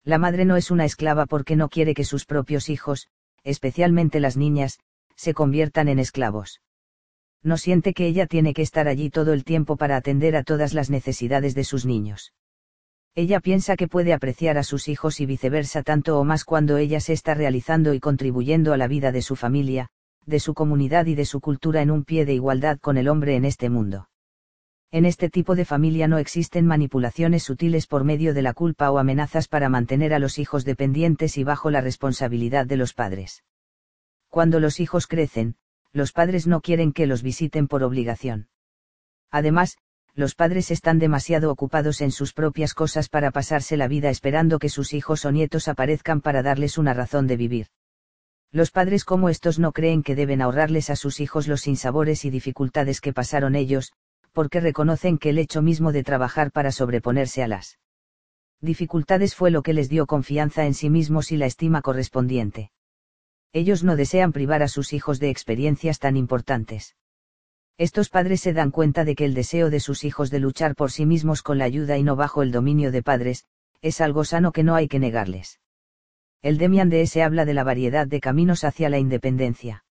La 0.02 0.16
madre 0.16 0.46
no 0.46 0.56
es 0.56 0.70
una 0.70 0.86
esclava 0.86 1.26
porque 1.26 1.54
no 1.54 1.68
quiere 1.68 1.92
que 1.92 2.04
sus 2.04 2.24
propios 2.24 2.70
hijos, 2.70 3.08
especialmente 3.44 4.20
las 4.20 4.38
niñas, 4.38 4.78
se 5.16 5.34
conviertan 5.34 5.88
en 5.88 5.98
esclavos. 5.98 6.62
No 7.42 7.58
siente 7.58 7.92
que 7.92 8.06
ella 8.06 8.26
tiene 8.26 8.54
que 8.54 8.62
estar 8.62 8.88
allí 8.88 9.10
todo 9.10 9.34
el 9.34 9.44
tiempo 9.44 9.76
para 9.76 9.96
atender 9.96 10.34
a 10.34 10.44
todas 10.44 10.72
las 10.72 10.88
necesidades 10.88 11.54
de 11.54 11.64
sus 11.64 11.84
niños. 11.84 12.32
Ella 13.18 13.40
piensa 13.40 13.74
que 13.74 13.88
puede 13.88 14.12
apreciar 14.12 14.58
a 14.58 14.62
sus 14.62 14.86
hijos 14.86 15.18
y 15.18 15.26
viceversa 15.26 15.82
tanto 15.82 16.20
o 16.20 16.24
más 16.24 16.44
cuando 16.44 16.76
ella 16.76 17.00
se 17.00 17.12
está 17.12 17.34
realizando 17.34 17.92
y 17.92 17.98
contribuyendo 17.98 18.72
a 18.72 18.76
la 18.76 18.86
vida 18.86 19.10
de 19.10 19.22
su 19.22 19.34
familia, 19.34 19.88
de 20.24 20.38
su 20.38 20.54
comunidad 20.54 21.06
y 21.06 21.16
de 21.16 21.24
su 21.24 21.40
cultura 21.40 21.82
en 21.82 21.90
un 21.90 22.04
pie 22.04 22.24
de 22.26 22.34
igualdad 22.34 22.78
con 22.78 22.96
el 22.96 23.08
hombre 23.08 23.34
en 23.34 23.44
este 23.44 23.70
mundo. 23.70 24.08
En 24.92 25.04
este 25.04 25.30
tipo 25.30 25.56
de 25.56 25.64
familia 25.64 26.06
no 26.06 26.18
existen 26.18 26.64
manipulaciones 26.64 27.42
sutiles 27.42 27.88
por 27.88 28.04
medio 28.04 28.34
de 28.34 28.42
la 28.42 28.54
culpa 28.54 28.88
o 28.92 28.98
amenazas 28.98 29.48
para 29.48 29.68
mantener 29.68 30.14
a 30.14 30.20
los 30.20 30.38
hijos 30.38 30.64
dependientes 30.64 31.38
y 31.38 31.42
bajo 31.42 31.72
la 31.72 31.80
responsabilidad 31.80 32.66
de 32.66 32.76
los 32.76 32.94
padres. 32.94 33.42
Cuando 34.28 34.60
los 34.60 34.78
hijos 34.78 35.08
crecen, 35.08 35.56
los 35.92 36.12
padres 36.12 36.46
no 36.46 36.60
quieren 36.60 36.92
que 36.92 37.08
los 37.08 37.24
visiten 37.24 37.66
por 37.66 37.82
obligación. 37.82 38.46
Además, 39.32 39.76
los 40.18 40.34
padres 40.34 40.72
están 40.72 40.98
demasiado 40.98 41.48
ocupados 41.48 42.00
en 42.00 42.10
sus 42.10 42.32
propias 42.32 42.74
cosas 42.74 43.08
para 43.08 43.30
pasarse 43.30 43.76
la 43.76 43.86
vida 43.86 44.10
esperando 44.10 44.58
que 44.58 44.68
sus 44.68 44.92
hijos 44.92 45.24
o 45.24 45.30
nietos 45.30 45.68
aparezcan 45.68 46.20
para 46.22 46.42
darles 46.42 46.76
una 46.76 46.92
razón 46.92 47.28
de 47.28 47.36
vivir. 47.36 47.68
Los 48.50 48.72
padres 48.72 49.04
como 49.04 49.28
estos 49.28 49.60
no 49.60 49.70
creen 49.70 50.02
que 50.02 50.16
deben 50.16 50.42
ahorrarles 50.42 50.90
a 50.90 50.96
sus 50.96 51.20
hijos 51.20 51.46
los 51.46 51.60
sinsabores 51.60 52.24
y 52.24 52.30
dificultades 52.30 53.00
que 53.00 53.12
pasaron 53.12 53.54
ellos, 53.54 53.92
porque 54.32 54.58
reconocen 54.58 55.18
que 55.18 55.30
el 55.30 55.38
hecho 55.38 55.62
mismo 55.62 55.92
de 55.92 56.02
trabajar 56.02 56.50
para 56.50 56.72
sobreponerse 56.72 57.44
a 57.44 57.46
las 57.46 57.78
dificultades 58.60 59.36
fue 59.36 59.52
lo 59.52 59.62
que 59.62 59.72
les 59.72 59.88
dio 59.88 60.06
confianza 60.06 60.66
en 60.66 60.74
sí 60.74 60.90
mismos 60.90 61.30
y 61.30 61.36
la 61.36 61.46
estima 61.46 61.80
correspondiente. 61.80 62.72
Ellos 63.52 63.84
no 63.84 63.94
desean 63.94 64.32
privar 64.32 64.64
a 64.64 64.68
sus 64.68 64.92
hijos 64.92 65.20
de 65.20 65.30
experiencias 65.30 66.00
tan 66.00 66.16
importantes. 66.16 66.96
Estos 67.78 68.10
padres 68.10 68.40
se 68.40 68.52
dan 68.52 68.72
cuenta 68.72 69.04
de 69.04 69.14
que 69.14 69.24
el 69.24 69.34
deseo 69.34 69.70
de 69.70 69.78
sus 69.78 70.02
hijos 70.02 70.30
de 70.30 70.40
luchar 70.40 70.74
por 70.74 70.90
sí 70.90 71.06
mismos 71.06 71.42
con 71.42 71.58
la 71.58 71.64
ayuda 71.64 71.96
y 71.96 72.02
no 72.02 72.16
bajo 72.16 72.42
el 72.42 72.50
dominio 72.50 72.90
de 72.90 73.04
padres, 73.04 73.44
es 73.82 74.00
algo 74.00 74.24
sano 74.24 74.50
que 74.50 74.64
no 74.64 74.74
hay 74.74 74.88
que 74.88 74.98
negarles. 74.98 75.60
El 76.42 76.58
Demian 76.58 76.88
de 76.88 77.02
S 77.02 77.22
habla 77.22 77.44
de 77.44 77.54
la 77.54 77.62
variedad 77.62 78.08
de 78.08 78.20
caminos 78.20 78.64
hacia 78.64 78.88
la 78.88 78.98
independencia. 78.98 79.84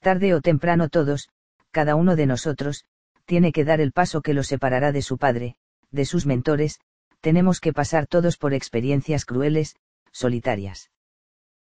Tarde 0.00 0.34
o 0.34 0.42
temprano 0.42 0.90
todos, 0.90 1.30
cada 1.70 1.94
uno 1.94 2.14
de 2.14 2.26
nosotros, 2.26 2.84
tiene 3.24 3.52
que 3.52 3.64
dar 3.64 3.80
el 3.80 3.92
paso 3.92 4.20
que 4.20 4.34
lo 4.34 4.42
separará 4.42 4.92
de 4.92 5.00
su 5.00 5.16
padre, 5.16 5.56
de 5.90 6.04
sus 6.04 6.26
mentores, 6.26 6.78
tenemos 7.20 7.60
que 7.60 7.72
pasar 7.72 8.06
todos 8.06 8.36
por 8.36 8.52
experiencias 8.52 9.24
crueles, 9.24 9.76
solitarias. 10.12 10.90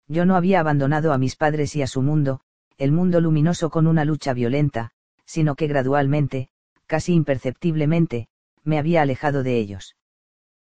Yo 0.07 0.25
no 0.25 0.37
había 0.37 0.61
abandonado 0.61 1.13
a 1.13 1.19
mis 1.19 1.35
padres 1.35 1.75
y 1.75 1.83
a 1.83 1.89
su 1.89 2.01
mundo, 2.01 2.41
el 2.79 2.93
mundo 2.93 3.21
luminoso 3.21 3.71
con 3.71 3.87
una 3.87 4.05
lucha 4.05 4.33
violenta, 4.35 4.93
sino 5.33 5.55
que 5.55 5.67
gradualmente, 5.67 6.49
casi 6.85 7.15
imperceptiblemente, 7.15 8.29
me 8.65 8.79
había 8.79 9.01
alejado 9.01 9.43
de 9.43 9.57
ellos. 9.57 9.97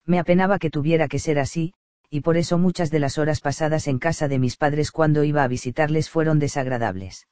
Me 0.06 0.20
apenaba 0.20 0.60
que 0.60 0.70
tuviera 0.70 1.08
que 1.08 1.18
ser 1.18 1.40
así, 1.40 1.74
y 2.10 2.20
por 2.20 2.36
eso 2.36 2.58
muchas 2.58 2.92
de 2.92 3.00
las 3.00 3.18
horas 3.18 3.40
pasadas 3.40 3.88
en 3.88 4.00
casa 4.00 4.28
de 4.28 4.38
mis 4.38 4.58
padres 4.58 4.92
cuando 4.92 5.24
iba 5.24 5.44
a 5.44 5.48
visitarles 5.48 6.10
fueron 6.10 6.40
desagradables. 6.40 7.26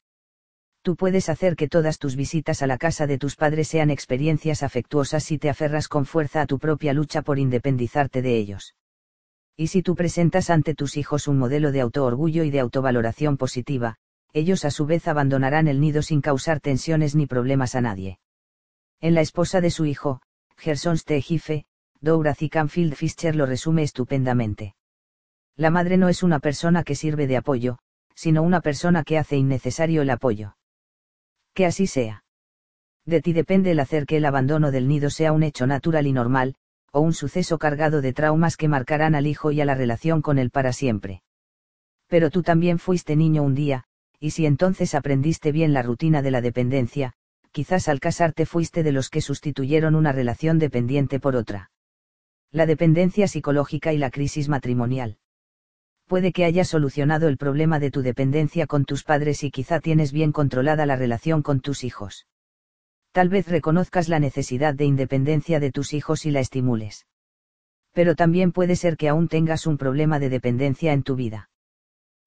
Tú 0.81 0.95
puedes 0.95 1.27
hacer 1.27 1.58
que 1.58 1.67
todas 1.67 1.99
tus 1.99 2.15
visitas 2.15 2.61
a 2.61 2.67
la 2.67 2.77
casa 2.77 3.08
de 3.08 3.17
tus 3.17 3.35
padres 3.35 3.67
sean 3.67 3.90
experiencias 3.90 4.63
afectuosas 4.63 5.26
si 5.26 5.38
te 5.38 5.49
aferras 5.49 5.90
con 5.90 6.06
fuerza 6.06 6.40
a 6.43 6.45
tu 6.45 6.60
propia 6.60 6.93
lucha 6.93 7.24
por 7.24 7.40
independizarte 7.40 8.22
de 8.22 8.38
ellos. 8.38 8.74
Y 9.58 9.67
si 9.67 9.81
tú 9.81 9.95
presentas 9.95 10.49
ante 10.49 10.76
tus 10.76 10.95
hijos 10.95 11.27
un 11.27 11.38
modelo 11.40 11.74
de 11.74 11.81
autoorgullo 11.81 12.45
y 12.45 12.51
de 12.51 12.61
autovaloración 12.61 13.35
positiva, 13.35 13.97
ellos 14.33 14.65
a 14.65 14.72
su 14.72 14.85
vez 14.85 15.08
abandonarán 15.08 15.67
el 15.67 15.79
nido 15.79 16.01
sin 16.01 16.22
causar 16.22 16.60
tensiones 16.60 17.15
ni 17.15 17.26
problemas 17.26 17.76
a 17.76 17.81
nadie. 17.81 18.19
En 18.99 19.13
la 19.13 19.22
esposa 19.22 19.61
de 19.61 19.72
su 19.72 19.85
hijo, 19.85 20.22
Gerson 20.58 20.97
Stegife, 20.97 21.65
Dorothy 22.01 22.49
Canfield 22.49 22.95
Fischer 22.95 23.35
lo 23.35 23.45
resume 23.45 23.83
estupendamente. 23.83 24.76
La 25.56 25.72
madre 25.72 25.97
no 25.97 26.10
es 26.10 26.24
una 26.24 26.40
persona 26.40 26.83
que 26.83 26.95
sirve 26.95 27.27
de 27.27 27.38
apoyo, 27.38 27.79
sino 28.15 28.43
una 28.43 28.61
persona 28.61 29.03
que 29.03 29.17
hace 29.17 29.38
innecesario 29.38 30.01
el 30.01 30.10
apoyo. 30.10 30.56
Que 31.53 31.65
así 31.65 31.88
sea. 31.88 32.24
De 33.06 33.22
ti 33.22 33.33
depende 33.33 33.72
el 33.72 33.79
hacer 33.79 34.06
que 34.06 34.17
el 34.17 34.26
abandono 34.26 34.72
del 34.72 34.88
nido 34.88 35.10
sea 35.10 35.31
un 35.31 35.43
hecho 35.43 35.65
natural 35.65 36.08
y 36.08 36.13
normal, 36.13 36.56
o 36.92 36.99
un 36.99 37.13
suceso 37.13 37.58
cargado 37.58 38.01
de 38.01 38.13
traumas 38.13 38.58
que 38.58 38.67
marcarán 38.67 39.15
al 39.15 39.27
hijo 39.27 39.51
y 39.51 39.61
a 39.61 39.65
la 39.65 39.76
relación 39.76 40.22
con 40.22 40.40
él 40.40 40.49
para 40.49 40.74
siempre. 40.74 41.22
Pero 42.08 42.29
tú 42.29 42.43
también 42.43 42.79
fuiste 42.79 43.15
niño 43.15 43.43
un 43.43 43.56
día, 43.56 43.85
y 44.19 44.31
si 44.31 44.45
entonces 44.45 44.95
aprendiste 44.95 45.51
bien 45.51 45.73
la 45.73 45.83
rutina 45.83 46.21
de 46.21 46.31
la 46.31 46.41
dependencia, 46.41 47.13
quizás 47.51 47.87
al 47.87 47.99
casarte 47.99 48.45
fuiste 48.45 48.83
de 48.83 48.91
los 48.91 49.09
que 49.09 49.21
sustituyeron 49.21 49.95
una 49.95 50.11
relación 50.11 50.59
dependiente 50.59 51.19
por 51.19 51.35
otra. 51.35 51.71
La 52.51 52.65
dependencia 52.65 53.27
psicológica 53.27 53.93
y 53.93 53.97
la 53.97 54.09
crisis 54.09 54.49
matrimonial. 54.49 55.17
Puede 56.07 56.31
que 56.31 56.45
hayas 56.45 56.69
solucionado 56.69 57.27
el 57.27 57.37
problema 57.37 57.79
de 57.79 57.91
tu 57.91 58.01
dependencia 58.01 58.65
con 58.65 58.85
tus 58.85 59.03
padres 59.03 59.43
y 59.43 59.51
quizá 59.51 59.81
tienes 59.81 60.13
bien 60.13 60.31
controlada 60.31 60.85
la 60.85 60.95
relación 60.95 61.41
con 61.41 61.59
tus 61.59 61.83
hijos. 61.83 62.25
Tal 63.11 63.29
vez 63.29 63.47
reconozcas 63.47 64.07
la 64.07 64.19
necesidad 64.19 64.73
de 64.73 64.85
independencia 64.85 65.59
de 65.59 65.71
tus 65.71 65.93
hijos 65.93 66.25
y 66.25 66.31
la 66.31 66.39
estimules. 66.39 67.07
Pero 67.91 68.15
también 68.15 68.51
puede 68.51 68.75
ser 68.75 68.95
que 68.95 69.09
aún 69.09 69.27
tengas 69.27 69.67
un 69.67 69.77
problema 69.77 70.19
de 70.19 70.29
dependencia 70.29 70.93
en 70.93 71.03
tu 71.03 71.15
vida. 71.15 71.49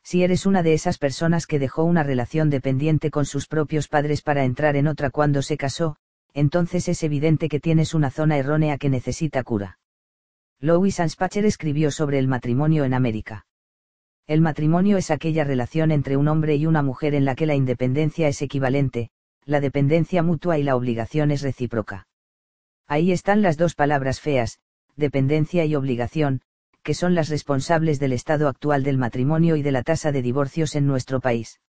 Si 0.02 0.22
eres 0.22 0.47
una 0.47 0.62
de 0.62 0.72
esas 0.72 0.99
personas 0.99 1.47
que 1.47 1.58
dejó 1.58 1.84
una 1.84 2.02
relación 2.02 2.50
dependiente 2.50 3.10
con 3.10 3.26
sus 3.26 3.47
propios 3.47 3.88
padres 3.88 4.22
para 4.22 4.44
entrar 4.44 4.76
en 4.76 4.86
otra 4.86 5.10
cuando 5.10 5.42
se 5.42 5.56
casó, 5.56 5.97
entonces 6.33 6.88
es 6.88 7.02
evidente 7.02 7.49
que 7.49 7.60
tienes 7.60 7.94
una 7.94 8.10
zona 8.10 8.38
errónea 8.38 8.78
que 8.78 8.88
necesita 8.88 9.42
cura. 9.42 9.78
Louis 10.60 11.00
Anspacher 11.00 11.44
escribió 11.44 11.90
sobre 11.90 12.18
el 12.18 12.28
matrimonio 12.28 12.84
en 12.84 12.94
América. 12.94 13.47
El 14.26 14.40
matrimonio 14.40 14.97
es 14.97 15.10
aquella 15.10 15.44
relación 15.44 15.90
entre 15.90 16.16
un 16.16 16.28
hombre 16.28 16.56
y 16.56 16.66
una 16.66 16.83
mujer 16.83 17.15
en 17.15 17.24
la 17.24 17.34
que 17.34 17.47
la 17.47 17.54
independencia 17.54 18.28
es 18.28 18.42
equivalente, 18.42 19.10
la 19.44 19.60
dependencia 19.60 20.22
mutua 20.22 20.58
y 20.58 20.62
la 20.62 20.76
obligación 20.76 21.31
es 21.31 21.42
recíproca. 21.42 22.06
Ahí 22.86 23.10
están 23.10 23.42
las 23.42 23.56
dos 23.56 23.74
palabras 23.74 24.20
feas, 24.20 24.60
dependencia 24.97 25.65
y 25.65 25.74
obligación, 25.74 26.42
que 26.82 26.94
son 26.94 27.14
las 27.14 27.28
responsables 27.28 28.00
del 28.00 28.12
estado 28.12 28.48
actual 28.48 28.82
del 28.82 28.98
matrimonio 28.98 29.56
y 29.56 29.62
de 29.62 29.72
la 29.72 29.82
tasa 29.82 30.12
de 30.12 30.22
divorcios 30.22 30.74
en 30.74 30.86
nuestro 30.86 31.20
país. 31.20 31.60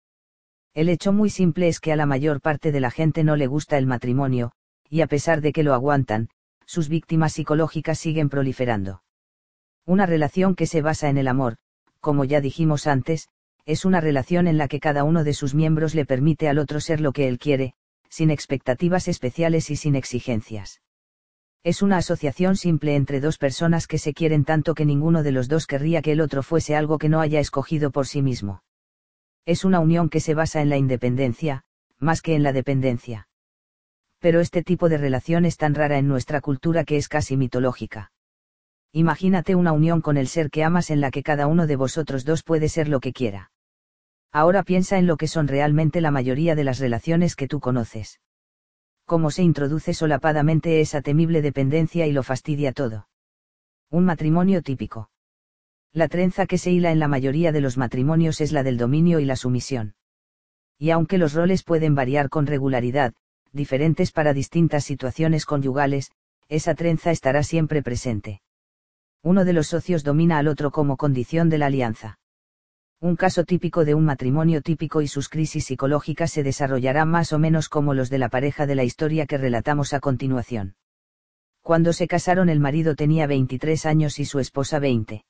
El 0.74 0.88
hecho 0.88 1.11
muy 1.11 1.29
simple 1.29 1.67
es 1.67 1.79
que 1.79 1.92
a 1.92 1.95
la 1.95 2.06
mayor 2.06 2.40
parte 2.40 2.72
de 2.72 2.79
la 2.79 2.92
gente 2.92 3.24
no 3.24 3.35
le 3.35 3.47
gusta 3.47 3.77
el 3.77 3.88
matrimonio, 3.88 4.53
y 4.90 5.01
a 5.01 5.08
pesar 5.08 5.42
de 5.42 5.51
que 5.51 5.63
lo 5.63 5.74
aguantan, 5.74 6.29
sus 6.65 6.88
víctimas 6.88 7.33
psicológicas 7.33 7.99
siguen 7.99 8.29
proliferando. 8.29 9.03
Una 9.85 10.06
relación 10.06 10.56
que 10.56 10.67
se 10.67 10.81
basa 10.81 11.10
en 11.10 11.17
el 11.17 11.27
amor, 11.27 11.58
como 11.99 12.24
ya 12.24 12.40
dijimos 12.40 12.88
antes, 12.88 13.27
es 13.65 13.83
una 13.85 13.99
relación 14.01 14.47
en 14.47 14.58
la 14.58 14.67
que 14.67 14.79
cada 14.79 15.03
uno 15.03 15.24
de 15.24 15.33
sus 15.33 15.53
miembros 15.53 15.94
le 15.95 16.06
permite 16.06 16.47
al 16.47 16.58
otro 16.58 16.79
ser 16.79 17.01
lo 17.01 17.11
que 17.11 17.27
él 17.27 17.38
quiere, 17.38 17.74
sin 18.10 18.31
expectativas 18.31 19.08
especiales 19.08 19.69
y 19.69 19.76
sin 19.76 19.95
exigencias. 19.95 20.81
Es 21.63 21.83
una 21.83 21.97
asociación 21.97 22.56
simple 22.56 22.95
entre 22.95 23.19
dos 23.19 23.38
personas 23.38 23.85
que 23.85 23.99
se 23.99 24.15
quieren 24.15 24.45
tanto 24.45 24.74
que 24.74 24.83
ninguno 24.83 25.22
de 25.22 25.31
los 25.31 25.47
dos 25.47 25.67
querría 25.67 26.01
que 26.01 26.13
el 26.13 26.22
otro 26.22 26.42
fuese 26.42 26.76
algo 26.76 26.97
que 26.97 27.08
no 27.08 27.22
haya 27.22 27.40
escogido 27.40 27.92
por 27.92 28.08
sí 28.08 28.24
mismo. 28.24 28.63
Es 29.45 29.63
una 29.63 29.79
unión 29.79 30.10
que 30.10 30.22
se 30.22 30.33
basa 30.33 30.61
en 30.61 30.69
la 30.69 30.77
independencia, 30.77 31.61
más 31.99 32.24
que 32.24 32.33
en 32.33 32.42
la 32.42 32.51
dependencia. 32.51 33.27
Pero 34.17 34.40
este 34.40 34.63
tipo 34.63 34.90
de 34.90 34.97
relación 34.97 35.45
es 35.45 35.58
tan 35.58 35.76
rara 35.76 35.99
en 35.99 36.08
nuestra 36.08 36.42
cultura 36.42 36.83
que 36.83 36.97
es 36.97 37.08
casi 37.08 37.38
mitológica. 37.38 38.11
Imagínate 38.92 39.53
una 39.53 39.72
unión 39.72 40.01
con 40.01 40.17
el 40.17 40.27
ser 40.27 40.49
que 40.49 40.63
amas 40.63 40.90
en 40.90 40.99
la 40.99 41.11
que 41.11 41.22
cada 41.22 41.45
uno 41.45 41.67
de 41.67 41.76
vosotros 41.76 42.26
dos 42.26 42.42
puede 42.42 42.69
ser 42.69 42.88
lo 42.88 42.99
que 42.99 43.13
quiera. 43.13 43.51
Ahora 44.31 44.63
piensa 44.63 44.97
en 44.97 45.06
lo 45.06 45.15
que 45.15 45.27
son 45.27 45.47
realmente 45.47 46.01
la 46.01 46.10
mayoría 46.10 46.56
de 46.56 46.63
las 46.63 46.79
relaciones 46.79 47.35
que 47.35 47.47
tú 47.47 47.60
conoces 47.60 48.19
cómo 49.11 49.29
se 49.29 49.44
introduce 49.44 49.94
solapadamente 49.94 50.79
esa 50.79 51.01
temible 51.01 51.42
dependencia 51.42 52.08
y 52.08 52.13
lo 52.13 52.24
fastidia 52.24 52.72
todo. 52.72 53.10
Un 53.90 54.06
matrimonio 54.06 54.61
típico. 54.61 55.10
La 55.92 56.08
trenza 56.08 56.45
que 56.45 56.58
se 56.58 56.72
hila 56.72 56.94
en 56.94 56.99
la 56.99 57.10
mayoría 57.10 57.51
de 57.51 57.60
los 57.60 57.77
matrimonios 57.77 58.40
es 58.40 58.53
la 58.53 58.63
del 58.63 58.77
dominio 58.77 59.19
y 59.19 59.26
la 59.26 59.35
sumisión. 59.35 59.95
Y 60.79 60.92
aunque 60.92 61.17
los 61.17 61.33
roles 61.33 61.63
pueden 61.63 61.94
variar 61.94 62.29
con 62.29 62.47
regularidad, 62.47 63.13
diferentes 63.51 64.13
para 64.13 64.31
distintas 64.31 64.85
situaciones 64.85 65.45
conyugales, 65.45 66.11
esa 66.47 66.74
trenza 66.74 67.11
estará 67.11 67.44
siempre 67.44 67.83
presente. 67.83 68.42
Uno 69.24 69.44
de 69.44 69.51
los 69.51 69.67
socios 69.67 70.06
domina 70.06 70.38
al 70.38 70.47
otro 70.47 70.72
como 70.72 70.95
condición 70.95 71.49
de 71.49 71.58
la 71.58 71.65
alianza. 71.65 72.20
Un 73.03 73.16
caso 73.16 73.46
típico 73.46 73.84
de 73.84 73.96
un 73.96 74.06
matrimonio 74.06 74.62
típico 74.62 75.01
y 75.01 75.08
sus 75.08 75.28
crisis 75.28 75.66
psicológicas 75.66 76.30
se 76.30 76.44
desarrollará 76.44 77.03
más 77.03 77.34
o 77.34 77.40
menos 77.40 77.67
como 77.67 77.96
los 77.96 78.12
de 78.12 78.19
la 78.19 78.30
pareja 78.30 78.67
de 78.67 78.76
la 78.76 78.84
historia 78.84 79.26
que 79.26 79.40
relatamos 79.40 79.96
a 79.96 80.00
continuación. 80.00 80.76
Cuando 81.64 81.94
se 81.94 82.08
casaron 82.08 82.48
el 82.48 82.60
marido 82.60 82.94
tenía 82.94 83.26
23 83.26 83.88
años 83.88 84.19
y 84.19 84.26
su 84.26 84.38
esposa 84.38 84.78
20. 84.78 85.26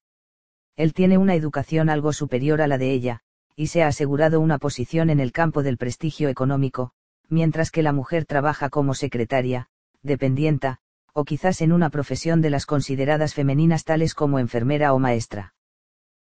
Él 0.76 0.94
tiene 0.94 1.18
una 1.18 1.34
educación 1.34 1.90
algo 1.90 2.12
superior 2.12 2.62
a 2.62 2.68
la 2.68 2.78
de 2.78 2.92
ella, 2.92 3.22
y 3.56 3.68
se 3.68 3.84
ha 3.84 3.88
asegurado 3.88 4.42
una 4.42 4.58
posición 4.58 5.10
en 5.10 5.22
el 5.22 5.32
campo 5.32 5.64
del 5.64 5.78
prestigio 5.78 6.28
económico, 6.28 6.92
mientras 7.30 7.72
que 7.72 7.84
la 7.84 7.94
mujer 7.94 8.26
trabaja 8.26 8.70
como 8.70 8.96
secretaria, 8.96 9.70
dependienta, 10.04 10.80
o 11.14 11.24
quizás 11.24 11.62
en 11.62 11.72
una 11.72 11.90
profesión 11.90 12.42
de 12.42 12.50
las 12.50 12.66
consideradas 12.66 13.34
femeninas 13.34 13.86
tales 13.86 14.14
como 14.14 14.40
enfermera 14.40 14.94
o 14.94 15.00
maestra 15.00 15.54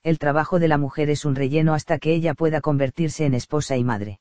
el 0.04 0.18
trabajo 0.18 0.60
de 0.60 0.68
la 0.68 0.78
mujer 0.78 1.10
es 1.10 1.26
un 1.26 1.36
relleno 1.36 1.74
hasta 1.74 2.00
que 2.00 2.14
ella 2.14 2.34
pueda 2.34 2.62
convertirse 2.62 3.26
en 3.26 3.34
esposa 3.34 3.76
y 3.78 3.84
madre. 3.84 4.20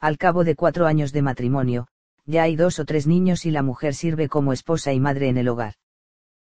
Al 0.00 0.18
cabo 0.18 0.44
de 0.44 0.54
cuatro 0.54 0.86
años 0.86 1.12
de 1.12 1.22
matrimonio, 1.22 1.88
ya 2.24 2.42
hay 2.42 2.56
dos 2.56 2.78
o 2.78 2.84
tres 2.84 3.06
niños 3.06 3.46
y 3.46 3.50
la 3.50 3.62
mujer 3.62 3.94
sirve 3.94 4.28
como 4.28 4.52
esposa 4.52 4.92
y 4.92 5.00
madre 5.00 5.28
en 5.28 5.38
el 5.38 5.48
hogar. 5.48 5.74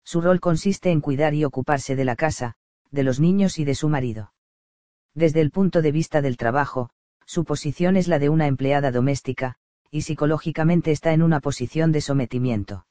Su 0.05 0.21
rol 0.21 0.41
consiste 0.41 0.91
en 0.91 1.01
cuidar 1.01 1.35
y 1.35 1.45
ocuparse 1.45 1.97
de 1.97 2.05
la 2.05 2.17
casa, 2.17 2.55
de 2.91 3.03
los 3.03 3.19
niños 3.19 3.59
y 3.59 3.65
de 3.65 3.75
su 3.75 3.89
marido. 3.89 4.33
Desde 5.15 5.41
el 5.41 5.51
punto 5.51 5.83
de 5.83 5.93
vista 5.93 6.23
del 6.23 6.37
trabajo, 6.37 6.91
su 7.27 7.45
posición 7.45 7.97
es 7.97 8.09
la 8.09 8.19
de 8.19 8.29
una 8.29 8.47
empleada 8.47 8.91
doméstica, 8.91 9.57
y 9.91 10.03
psicológicamente 10.03 10.91
está 10.91 11.13
en 11.13 11.23
una 11.23 11.41
posición 11.41 11.93
de 11.93 12.01
sometimiento. 12.01 12.87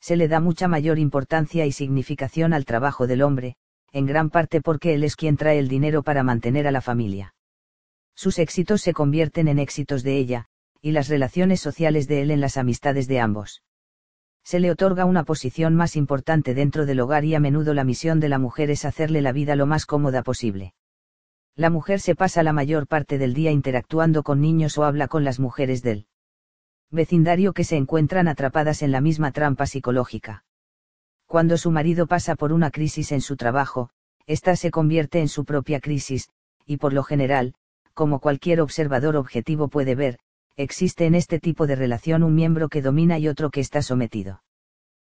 Se 0.00 0.16
le 0.16 0.28
da 0.28 0.40
mucha 0.40 0.68
mayor 0.68 0.98
importancia 0.98 1.66
y 1.66 1.72
significación 1.72 2.52
al 2.52 2.64
trabajo 2.64 3.06
del 3.06 3.22
hombre, 3.22 3.56
en 3.96 4.04
gran 4.04 4.28
parte 4.28 4.60
porque 4.60 4.92
él 4.92 5.04
es 5.04 5.16
quien 5.16 5.38
trae 5.38 5.58
el 5.58 5.68
dinero 5.68 6.02
para 6.02 6.22
mantener 6.22 6.66
a 6.66 6.70
la 6.70 6.82
familia. 6.82 7.34
Sus 8.14 8.38
éxitos 8.38 8.82
se 8.82 8.92
convierten 8.92 9.48
en 9.48 9.58
éxitos 9.58 10.02
de 10.02 10.18
ella, 10.18 10.48
y 10.82 10.92
las 10.92 11.08
relaciones 11.08 11.62
sociales 11.62 12.06
de 12.06 12.20
él 12.20 12.30
en 12.30 12.42
las 12.42 12.58
amistades 12.58 13.08
de 13.08 13.20
ambos. 13.20 13.62
Se 14.44 14.60
le 14.60 14.70
otorga 14.70 15.06
una 15.06 15.24
posición 15.24 15.74
más 15.74 15.96
importante 15.96 16.52
dentro 16.52 16.84
del 16.84 17.00
hogar 17.00 17.24
y 17.24 17.34
a 17.34 17.40
menudo 17.40 17.72
la 17.72 17.84
misión 17.84 18.20
de 18.20 18.28
la 18.28 18.38
mujer 18.38 18.70
es 18.70 18.84
hacerle 18.84 19.22
la 19.22 19.32
vida 19.32 19.56
lo 19.56 19.64
más 19.64 19.86
cómoda 19.86 20.22
posible. 20.22 20.74
La 21.54 21.70
mujer 21.70 22.00
se 22.00 22.14
pasa 22.14 22.42
la 22.42 22.52
mayor 22.52 22.86
parte 22.86 23.16
del 23.16 23.32
día 23.32 23.50
interactuando 23.50 24.22
con 24.22 24.42
niños 24.42 24.76
o 24.76 24.84
habla 24.84 25.08
con 25.08 25.24
las 25.24 25.40
mujeres 25.40 25.82
del 25.82 26.06
vecindario 26.90 27.54
que 27.54 27.64
se 27.64 27.76
encuentran 27.76 28.28
atrapadas 28.28 28.82
en 28.82 28.92
la 28.92 29.00
misma 29.00 29.32
trampa 29.32 29.64
psicológica. 29.64 30.44
Cuando 31.26 31.58
su 31.58 31.70
marido 31.70 32.06
pasa 32.06 32.36
por 32.36 32.52
una 32.52 32.70
crisis 32.70 33.12
en 33.12 33.20
su 33.20 33.36
trabajo, 33.36 33.90
ésta 34.26 34.56
se 34.56 34.70
convierte 34.70 35.20
en 35.20 35.28
su 35.28 35.44
propia 35.44 35.80
crisis, 35.80 36.30
y 36.64 36.76
por 36.76 36.92
lo 36.92 37.02
general, 37.02 37.54
como 37.94 38.20
cualquier 38.20 38.60
observador 38.60 39.16
objetivo 39.16 39.68
puede 39.68 39.94
ver, 39.94 40.18
existe 40.56 41.06
en 41.06 41.14
este 41.14 41.38
tipo 41.38 41.66
de 41.66 41.76
relación 41.76 42.22
un 42.22 42.34
miembro 42.34 42.68
que 42.68 42.82
domina 42.82 43.18
y 43.18 43.28
otro 43.28 43.50
que 43.50 43.60
está 43.60 43.82
sometido. 43.82 44.42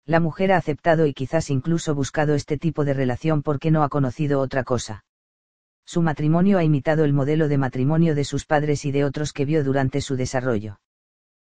La 0.05 0.19
mujer 0.21 0.53
ha 0.53 0.57
aceptado 0.57 1.05
y 1.05 1.13
quizás 1.13 1.49
incluso 1.49 1.93
buscado 1.93 2.33
este 2.33 2.57
tipo 2.57 2.85
de 2.85 2.93
relación 2.93 3.43
porque 3.43 3.71
no 3.71 3.83
ha 3.83 3.89
conocido 3.89 4.39
otra 4.39 4.63
cosa. 4.63 5.03
Su 5.85 6.01
matrimonio 6.01 6.57
ha 6.57 6.63
imitado 6.63 7.03
el 7.03 7.13
modelo 7.13 7.47
de 7.47 7.57
matrimonio 7.57 8.15
de 8.15 8.23
sus 8.23 8.45
padres 8.45 8.85
y 8.85 8.91
de 8.91 9.03
otros 9.03 9.33
que 9.33 9.45
vio 9.45 9.63
durante 9.63 10.01
su 10.01 10.15
desarrollo. 10.15 10.79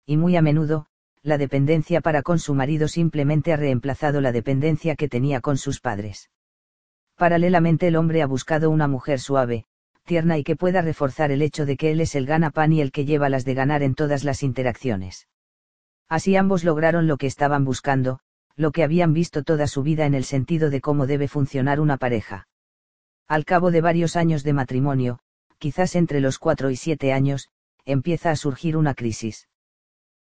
Y 0.05 0.17
muy 0.17 0.37
a 0.37 0.43
menudo, 0.43 0.87
la 1.23 1.37
dependencia 1.37 2.01
para 2.01 2.23
con 2.23 2.39
su 2.39 2.55
marido 2.55 2.89
simplemente 2.89 3.53
ha 3.53 3.57
reemplazado 3.57 4.21
la 4.21 4.33
dependencia 4.33 4.97
que 4.97 5.09
tenía 5.09 5.41
con 5.41 5.59
sus 5.59 5.81
padres. 5.81 6.31
Paralelamente 7.17 7.89
el 7.89 7.97
hombre 7.97 8.23
ha 8.23 8.27
buscado 8.27 8.71
una 8.71 8.89
mujer 8.89 9.21
suave, 9.21 9.67
tierna 10.07 10.39
y 10.39 10.45
que 10.45 10.57
pueda 10.57 10.81
reforzar 10.81 11.31
el 11.31 11.43
hecho 11.43 11.67
de 11.67 11.77
que 11.77 11.91
él 11.91 12.01
es 12.01 12.15
el 12.15 12.25
gana 12.25 12.51
pan 12.51 12.73
y 12.73 12.81
el 12.81 12.91
que 12.91 13.05
lleva 13.05 13.29
las 13.29 13.45
de 13.45 13.53
ganar 13.53 13.83
en 13.83 13.95
todas 13.95 14.25
las 14.25 14.43
interacciones. 14.43 15.29
Así 16.09 16.37
ambos 16.37 16.65
lograron 16.65 17.07
lo 17.07 17.19
que 17.19 17.27
estaban 17.27 17.65
buscando, 17.65 18.21
lo 18.57 18.73
que 18.73 18.83
habían 18.83 19.13
visto 19.13 19.43
toda 19.43 19.67
su 19.67 19.83
vida 19.83 20.07
en 20.07 20.15
el 20.15 20.25
sentido 20.25 20.71
de 20.71 20.81
cómo 20.81 21.07
debe 21.07 21.29
funcionar 21.29 21.81
una 21.81 21.99
pareja. 21.99 22.49
Al 23.29 23.45
cabo 23.45 23.71
de 23.71 23.83
varios 23.83 24.17
años 24.17 24.43
de 24.43 24.55
matrimonio, 24.55 25.21
quizás 25.59 25.95
entre 25.95 26.21
los 26.21 26.39
cuatro 26.39 26.71
y 26.71 26.77
siete 26.77 27.13
años, 27.13 27.51
empieza 27.85 28.31
a 28.31 28.37
surgir 28.37 28.77
una 28.77 28.95
crisis. 28.95 29.50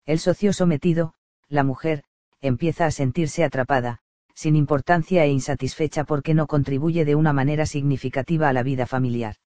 El 0.05 0.19
socio 0.19 0.53
sometido, 0.53 1.15
la 1.49 1.63
mujer, 1.63 2.03
empieza 2.39 2.85
a 2.85 2.91
sentirse 2.91 3.43
atrapada, 3.43 4.01
sin 4.35 4.55
importancia 4.55 5.23
e 5.25 5.29
insatisfecha 5.29 6.03
porque 6.03 6.35
no 6.35 6.45
contribuye 6.45 7.05
de 7.05 7.15
una 7.15 7.33
manera 7.33 7.65
significativa 7.65 8.47
a 8.47 8.53
la 8.53 8.61
vida 8.61 8.85
familiar. 8.85 9.37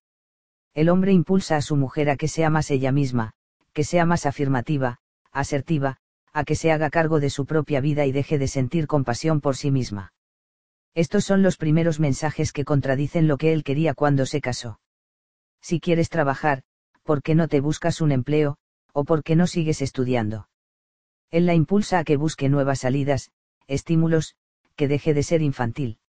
El 0.73 0.89
hombre 0.89 1.13
impulsa 1.13 1.55
a 1.55 1.61
su 1.61 1.77
mujer 1.77 2.09
a 2.09 2.17
que 2.17 2.27
sea 2.27 2.49
más 2.49 2.71
ella 2.71 2.91
misma, 2.91 3.33
que 3.71 3.85
sea 3.85 4.05
más 4.05 4.25
afirmativa, 4.25 4.97
asertiva, 5.31 5.97
a 6.33 6.43
que 6.43 6.55
se 6.55 6.71
haga 6.73 6.89
cargo 6.89 7.21
de 7.21 7.29
su 7.29 7.45
propia 7.45 7.79
vida 7.79 8.05
y 8.05 8.11
deje 8.11 8.37
de 8.37 8.47
sentir 8.47 8.85
compasión 8.85 9.39
por 9.39 9.55
sí 9.55 9.71
misma. 9.71 10.13
Estos 10.93 11.23
son 11.23 11.41
los 11.41 11.55
primeros 11.55 12.01
mensajes 12.01 12.51
que 12.51 12.65
contradicen 12.65 13.27
lo 13.27 13.37
que 13.37 13.53
él 13.53 13.63
quería 13.63 13.93
cuando 13.93 14.25
se 14.25 14.41
casó. 14.41 14.81
Si 15.61 15.79
quieres 15.79 16.09
trabajar, 16.09 16.63
¿por 17.03 17.21
qué 17.21 17.33
no 17.33 17.47
te 17.47 17.61
buscas 17.61 18.01
un 18.01 18.11
empleo, 18.11 18.57
o 18.91 19.05
por 19.05 19.23
qué 19.23 19.35
no 19.35 19.47
sigues 19.47 19.81
estudiando? 19.81 20.48
Él 21.31 21.45
la 21.45 21.53
impulsa 21.53 21.99
a 21.99 22.03
que 22.03 22.17
busque 22.17 22.49
nuevas 22.49 22.79
salidas, 22.79 23.31
estímulos, 23.67 24.35
que 24.75 24.87
deje 24.87 25.13
de 25.13 25.23
ser 25.23 25.41
infantil. 25.41 25.99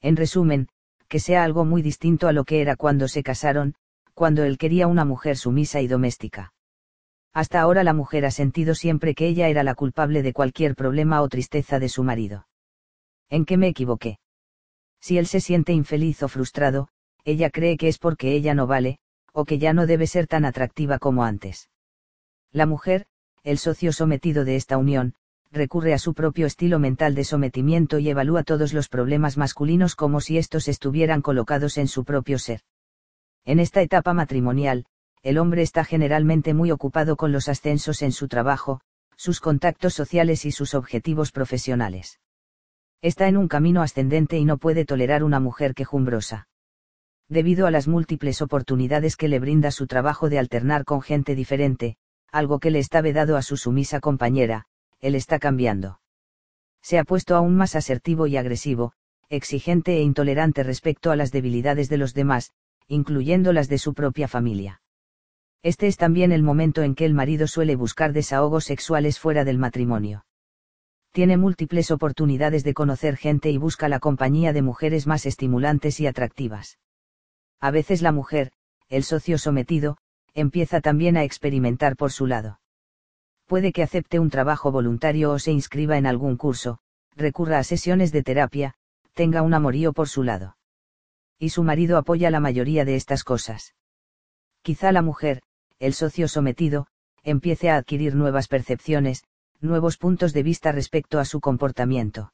En 0.00 0.16
resumen, 0.16 0.68
que 1.08 1.20
sea 1.20 1.44
algo 1.44 1.64
muy 1.64 1.82
distinto 1.82 2.28
a 2.28 2.32
lo 2.32 2.44
que 2.44 2.60
era 2.60 2.76
cuando 2.76 3.08
se 3.08 3.22
casaron, 3.22 3.74
cuando 4.14 4.44
él 4.44 4.58
quería 4.58 4.86
una 4.86 5.04
mujer 5.04 5.36
sumisa 5.36 5.80
y 5.80 5.86
doméstica. 5.86 6.52
Hasta 7.32 7.60
ahora 7.60 7.84
la 7.84 7.92
mujer 7.92 8.24
ha 8.24 8.30
sentido 8.30 8.74
siempre 8.74 9.14
que 9.14 9.26
ella 9.26 9.48
era 9.48 9.62
la 9.62 9.74
culpable 9.74 10.22
de 10.22 10.32
cualquier 10.32 10.74
problema 10.74 11.22
o 11.22 11.28
tristeza 11.28 11.78
de 11.78 11.88
su 11.88 12.02
marido. 12.02 12.48
¿En 13.28 13.44
qué 13.44 13.56
me 13.56 13.68
equivoqué? 13.68 14.18
Si 15.00 15.18
él 15.18 15.26
se 15.26 15.40
siente 15.40 15.72
infeliz 15.72 16.22
o 16.22 16.28
frustrado, 16.28 16.88
ella 17.24 17.50
cree 17.50 17.76
que 17.76 17.88
es 17.88 17.98
porque 17.98 18.32
ella 18.32 18.54
no 18.54 18.66
vale, 18.66 18.98
o 19.32 19.44
que 19.44 19.58
ya 19.58 19.72
no 19.72 19.86
debe 19.86 20.06
ser 20.06 20.26
tan 20.26 20.44
atractiva 20.44 20.98
como 20.98 21.24
antes. 21.24 21.68
La 22.50 22.66
mujer, 22.66 23.06
el 23.44 23.58
socio 23.58 23.92
sometido 23.92 24.44
de 24.44 24.56
esta 24.56 24.76
unión, 24.76 25.14
recurre 25.50 25.94
a 25.94 25.98
su 25.98 26.14
propio 26.14 26.46
estilo 26.46 26.78
mental 26.78 27.14
de 27.14 27.24
sometimiento 27.24 27.98
y 27.98 28.10
evalúa 28.10 28.42
todos 28.42 28.72
los 28.72 28.88
problemas 28.88 29.36
masculinos 29.36 29.96
como 29.96 30.20
si 30.20 30.38
estos 30.38 30.68
estuvieran 30.68 31.22
colocados 31.22 31.78
en 31.78 31.88
su 31.88 32.04
propio 32.04 32.38
ser. 32.38 32.60
En 33.44 33.60
esta 33.60 33.80
etapa 33.80 34.12
matrimonial, 34.12 34.84
el 35.22 35.38
hombre 35.38 35.62
está 35.62 35.84
generalmente 35.84 36.54
muy 36.54 36.70
ocupado 36.70 37.16
con 37.16 37.32
los 37.32 37.48
ascensos 37.48 38.02
en 38.02 38.12
su 38.12 38.28
trabajo, 38.28 38.80
sus 39.16 39.40
contactos 39.40 39.94
sociales 39.94 40.44
y 40.44 40.52
sus 40.52 40.74
objetivos 40.74 41.32
profesionales. 41.32 42.20
Está 43.02 43.28
en 43.28 43.36
un 43.36 43.48
camino 43.48 43.82
ascendente 43.82 44.38
y 44.38 44.44
no 44.44 44.58
puede 44.58 44.84
tolerar 44.84 45.24
una 45.24 45.40
mujer 45.40 45.74
quejumbrosa. 45.74 46.48
Debido 47.28 47.66
a 47.66 47.70
las 47.70 47.88
múltiples 47.88 48.42
oportunidades 48.42 49.16
que 49.16 49.28
le 49.28 49.38
brinda 49.38 49.70
su 49.70 49.86
trabajo 49.86 50.28
de 50.28 50.38
alternar 50.38 50.84
con 50.84 51.02
gente 51.02 51.34
diferente, 51.34 51.96
algo 52.30 52.58
que 52.58 52.70
le 52.70 52.78
está 52.78 53.00
vedado 53.00 53.36
a 53.36 53.42
su 53.42 53.56
sumisa 53.56 54.00
compañera, 54.00 54.66
él 55.00 55.14
está 55.14 55.38
cambiando. 55.38 56.00
Se 56.82 56.98
ha 56.98 57.04
puesto 57.04 57.36
aún 57.36 57.56
más 57.56 57.74
asertivo 57.76 58.26
y 58.26 58.36
agresivo, 58.36 58.92
exigente 59.28 59.96
e 59.96 60.02
intolerante 60.02 60.62
respecto 60.62 61.10
a 61.10 61.16
las 61.16 61.32
debilidades 61.32 61.88
de 61.88 61.98
los 61.98 62.14
demás, 62.14 62.52
incluyendo 62.86 63.52
las 63.52 63.68
de 63.68 63.78
su 63.78 63.94
propia 63.94 64.28
familia. 64.28 64.80
Este 65.62 65.86
es 65.86 65.96
también 65.96 66.32
el 66.32 66.42
momento 66.42 66.82
en 66.82 66.94
que 66.94 67.04
el 67.04 67.14
marido 67.14 67.46
suele 67.46 67.76
buscar 67.76 68.12
desahogos 68.12 68.64
sexuales 68.64 69.18
fuera 69.18 69.44
del 69.44 69.58
matrimonio. 69.58 70.24
Tiene 71.12 71.36
múltiples 71.36 71.90
oportunidades 71.90 72.64
de 72.64 72.74
conocer 72.74 73.16
gente 73.16 73.50
y 73.50 73.58
busca 73.58 73.88
la 73.88 73.98
compañía 73.98 74.52
de 74.52 74.62
mujeres 74.62 75.06
más 75.06 75.26
estimulantes 75.26 76.00
y 76.00 76.06
atractivas. 76.06 76.78
A 77.60 77.70
veces 77.70 78.02
la 78.02 78.12
mujer, 78.12 78.52
el 78.88 79.02
socio 79.02 79.36
sometido, 79.36 79.98
empieza 80.38 80.80
también 80.80 81.16
a 81.16 81.24
experimentar 81.24 81.96
por 81.96 82.12
su 82.12 82.26
lado 82.26 82.58
puede 83.48 83.72
que 83.72 83.82
acepte 83.82 84.20
un 84.20 84.30
trabajo 84.30 84.70
voluntario 84.70 85.32
o 85.32 85.38
se 85.38 85.50
inscriba 85.50 85.96
en 85.96 86.06
algún 86.06 86.36
curso, 86.36 86.78
recurra 87.16 87.58
a 87.58 87.64
sesiones 87.64 88.12
de 88.12 88.22
terapia, 88.22 88.74
tenga 89.14 89.42
un 89.42 89.54
amorío 89.54 89.92
por 89.92 90.08
su 90.08 90.22
lado. 90.22 90.56
Y 91.38 91.48
su 91.48 91.64
marido 91.64 91.96
apoya 91.96 92.30
la 92.30 92.40
mayoría 92.40 92.84
de 92.84 92.94
estas 92.94 93.24
cosas. 93.24 93.74
Quizá 94.62 94.92
la 94.92 95.02
mujer, 95.02 95.40
el 95.78 95.94
socio 95.94 96.28
sometido, 96.28 96.88
empiece 97.22 97.70
a 97.70 97.76
adquirir 97.76 98.14
nuevas 98.14 98.48
percepciones, 98.48 99.24
nuevos 99.60 99.96
puntos 99.96 100.32
de 100.34 100.42
vista 100.42 100.70
respecto 100.70 101.18
a 101.18 101.24
su 101.24 101.40
comportamiento. 101.40 102.32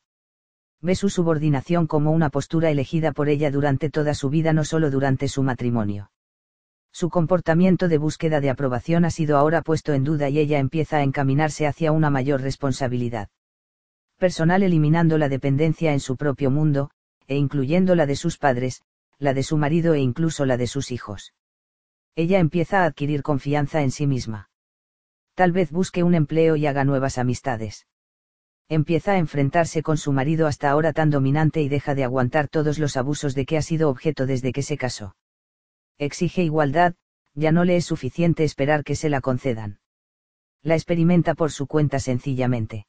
Ve 0.80 0.96
su 0.96 1.10
subordinación 1.10 1.86
como 1.86 2.10
una 2.10 2.28
postura 2.28 2.70
elegida 2.70 3.12
por 3.12 3.28
ella 3.28 3.50
durante 3.52 3.88
toda 3.88 4.14
su 4.14 4.30
vida, 4.30 4.52
no 4.52 4.64
solo 4.64 4.90
durante 4.90 5.28
su 5.28 5.42
matrimonio. 5.42 6.10
Su 6.94 7.10
comportamiento 7.10 7.88
de 7.88 7.98
búsqueda 7.98 8.40
de 8.40 8.50
aprobación 8.50 9.04
ha 9.04 9.10
sido 9.10 9.36
ahora 9.36 9.62
puesto 9.62 9.94
en 9.94 10.04
duda 10.04 10.28
y 10.28 10.38
ella 10.38 10.60
empieza 10.60 10.98
a 10.98 11.02
encaminarse 11.02 11.66
hacia 11.66 11.90
una 11.90 12.08
mayor 12.08 12.40
responsabilidad 12.40 13.30
personal 14.16 14.62
eliminando 14.62 15.18
la 15.18 15.28
dependencia 15.28 15.92
en 15.92 15.98
su 15.98 16.16
propio 16.16 16.52
mundo, 16.52 16.90
e 17.26 17.34
incluyendo 17.34 17.96
la 17.96 18.06
de 18.06 18.14
sus 18.14 18.38
padres, 18.38 18.82
la 19.18 19.34
de 19.34 19.42
su 19.42 19.56
marido 19.56 19.94
e 19.94 19.98
incluso 19.98 20.46
la 20.46 20.56
de 20.56 20.68
sus 20.68 20.92
hijos. 20.92 21.34
Ella 22.14 22.38
empieza 22.38 22.82
a 22.82 22.84
adquirir 22.84 23.24
confianza 23.24 23.82
en 23.82 23.90
sí 23.90 24.06
misma. 24.06 24.48
Tal 25.34 25.50
vez 25.50 25.72
busque 25.72 26.04
un 26.04 26.14
empleo 26.14 26.54
y 26.54 26.66
haga 26.68 26.84
nuevas 26.84 27.18
amistades. 27.18 27.88
Empieza 28.68 29.12
a 29.12 29.18
enfrentarse 29.18 29.82
con 29.82 29.96
su 29.96 30.12
marido 30.12 30.46
hasta 30.46 30.70
ahora 30.70 30.92
tan 30.92 31.10
dominante 31.10 31.60
y 31.60 31.68
deja 31.68 31.96
de 31.96 32.04
aguantar 32.04 32.46
todos 32.46 32.78
los 32.78 32.96
abusos 32.96 33.34
de 33.34 33.46
que 33.46 33.56
ha 33.56 33.62
sido 33.62 33.90
objeto 33.90 34.26
desde 34.26 34.52
que 34.52 34.62
se 34.62 34.78
casó 34.78 35.16
exige 35.98 36.42
igualdad, 36.42 36.94
ya 37.34 37.52
no 37.52 37.64
le 37.64 37.76
es 37.76 37.84
suficiente 37.84 38.44
esperar 38.44 38.84
que 38.84 38.96
se 38.96 39.08
la 39.08 39.20
concedan. 39.20 39.80
La 40.62 40.74
experimenta 40.74 41.34
por 41.34 41.52
su 41.52 41.66
cuenta 41.66 41.98
sencillamente. 41.98 42.86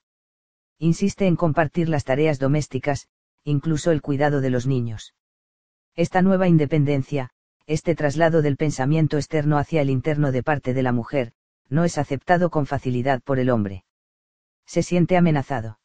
Insiste 0.77 1.25
en 1.27 1.35
compartir 1.35 1.89
las 1.89 2.03
tareas 2.03 2.39
domésticas, 2.39 3.07
incluso 3.43 3.91
el 3.91 4.01
cuidado 4.01 4.41
de 4.41 4.49
los 4.49 4.67
niños. 4.67 5.13
Esta 5.95 6.21
nueva 6.21 6.47
independencia, 6.47 7.31
este 7.67 7.95
traslado 7.95 8.41
del 8.41 8.57
pensamiento 8.57 9.17
externo 9.17 9.57
hacia 9.57 9.81
el 9.81 9.89
interno 9.89 10.31
de 10.31 10.43
parte 10.43 10.73
de 10.73 10.83
la 10.83 10.91
mujer, 10.91 11.33
no 11.69 11.83
es 11.83 11.97
aceptado 11.97 12.49
con 12.49 12.65
facilidad 12.65 13.21
por 13.21 13.39
el 13.39 13.49
hombre. 13.49 13.85
Se 14.65 14.83
siente 14.83 15.17
amenazado. 15.17 15.79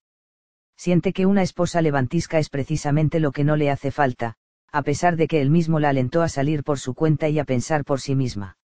Siente 0.77 1.13
que 1.13 1.27
una 1.27 1.43
esposa 1.43 1.83
levantisca 1.83 2.39
es 2.39 2.49
precisamente 2.49 3.21
lo 3.21 3.33
que 3.33 3.45
no 3.45 3.57
le 3.57 3.71
hace 3.71 3.91
falta, 3.91 4.37
a 4.73 4.83
pesar 4.83 5.17
de 5.17 5.27
que 5.27 5.41
él 5.41 5.51
mismo 5.51 5.81
la 5.81 5.89
alentó 5.89 6.23
a 6.23 6.29
salir 6.29 6.63
por 6.63 6.79
su 6.79 6.95
cuenta 6.95 7.29
y 7.29 7.39
a 7.39 7.45
pensar 7.45 7.85
por 7.85 8.01
sí 8.01 8.15
misma. 8.15 8.57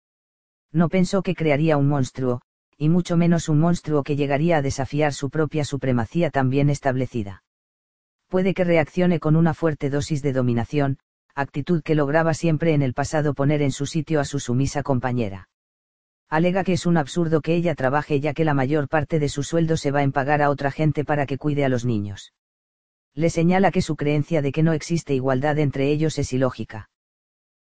No 0.72 0.88
pensó 0.88 1.22
que 1.22 1.34
crearía 1.34 1.76
un 1.76 1.88
monstruo, 1.88 2.42
y 2.76 2.88
mucho 2.88 3.16
menos 3.16 3.48
un 3.48 3.60
monstruo 3.60 4.02
que 4.02 4.16
llegaría 4.16 4.58
a 4.58 4.62
desafiar 4.62 5.12
su 5.12 5.30
propia 5.30 5.64
supremacía 5.64 6.30
tan 6.30 6.50
bien 6.50 6.68
establecida. 6.68 7.42
Puede 8.28 8.52
que 8.54 8.64
reaccione 8.64 9.20
con 9.20 9.36
una 9.36 9.54
fuerte 9.54 9.90
dosis 9.90 10.20
de 10.22 10.32
dominación, 10.32 10.98
actitud 11.34 11.82
que 11.82 11.94
lograba 11.94 12.34
siempre 12.34 12.74
en 12.74 12.82
el 12.82 12.94
pasado 12.94 13.34
poner 13.34 13.62
en 13.62 13.72
su 13.72 13.86
sitio 13.86 14.20
a 14.20 14.24
su 14.24 14.40
sumisa 14.40 14.82
compañera. 14.82 15.48
Alega 16.28 16.64
que 16.64 16.72
es 16.72 16.86
un 16.86 16.96
absurdo 16.96 17.40
que 17.40 17.54
ella 17.54 17.74
trabaje 17.74 18.18
ya 18.20 18.34
que 18.34 18.44
la 18.44 18.54
mayor 18.54 18.88
parte 18.88 19.18
de 19.18 19.28
su 19.28 19.42
sueldo 19.42 19.76
se 19.76 19.90
va 19.90 20.02
en 20.02 20.12
pagar 20.12 20.42
a 20.42 20.50
otra 20.50 20.70
gente 20.70 21.04
para 21.04 21.26
que 21.26 21.38
cuide 21.38 21.64
a 21.64 21.68
los 21.68 21.84
niños 21.84 22.32
le 23.14 23.30
señala 23.30 23.70
que 23.70 23.82
su 23.82 23.96
creencia 23.96 24.42
de 24.42 24.52
que 24.52 24.62
no 24.62 24.72
existe 24.72 25.14
igualdad 25.14 25.58
entre 25.58 25.90
ellos 25.90 26.18
es 26.18 26.32
ilógica. 26.32 26.90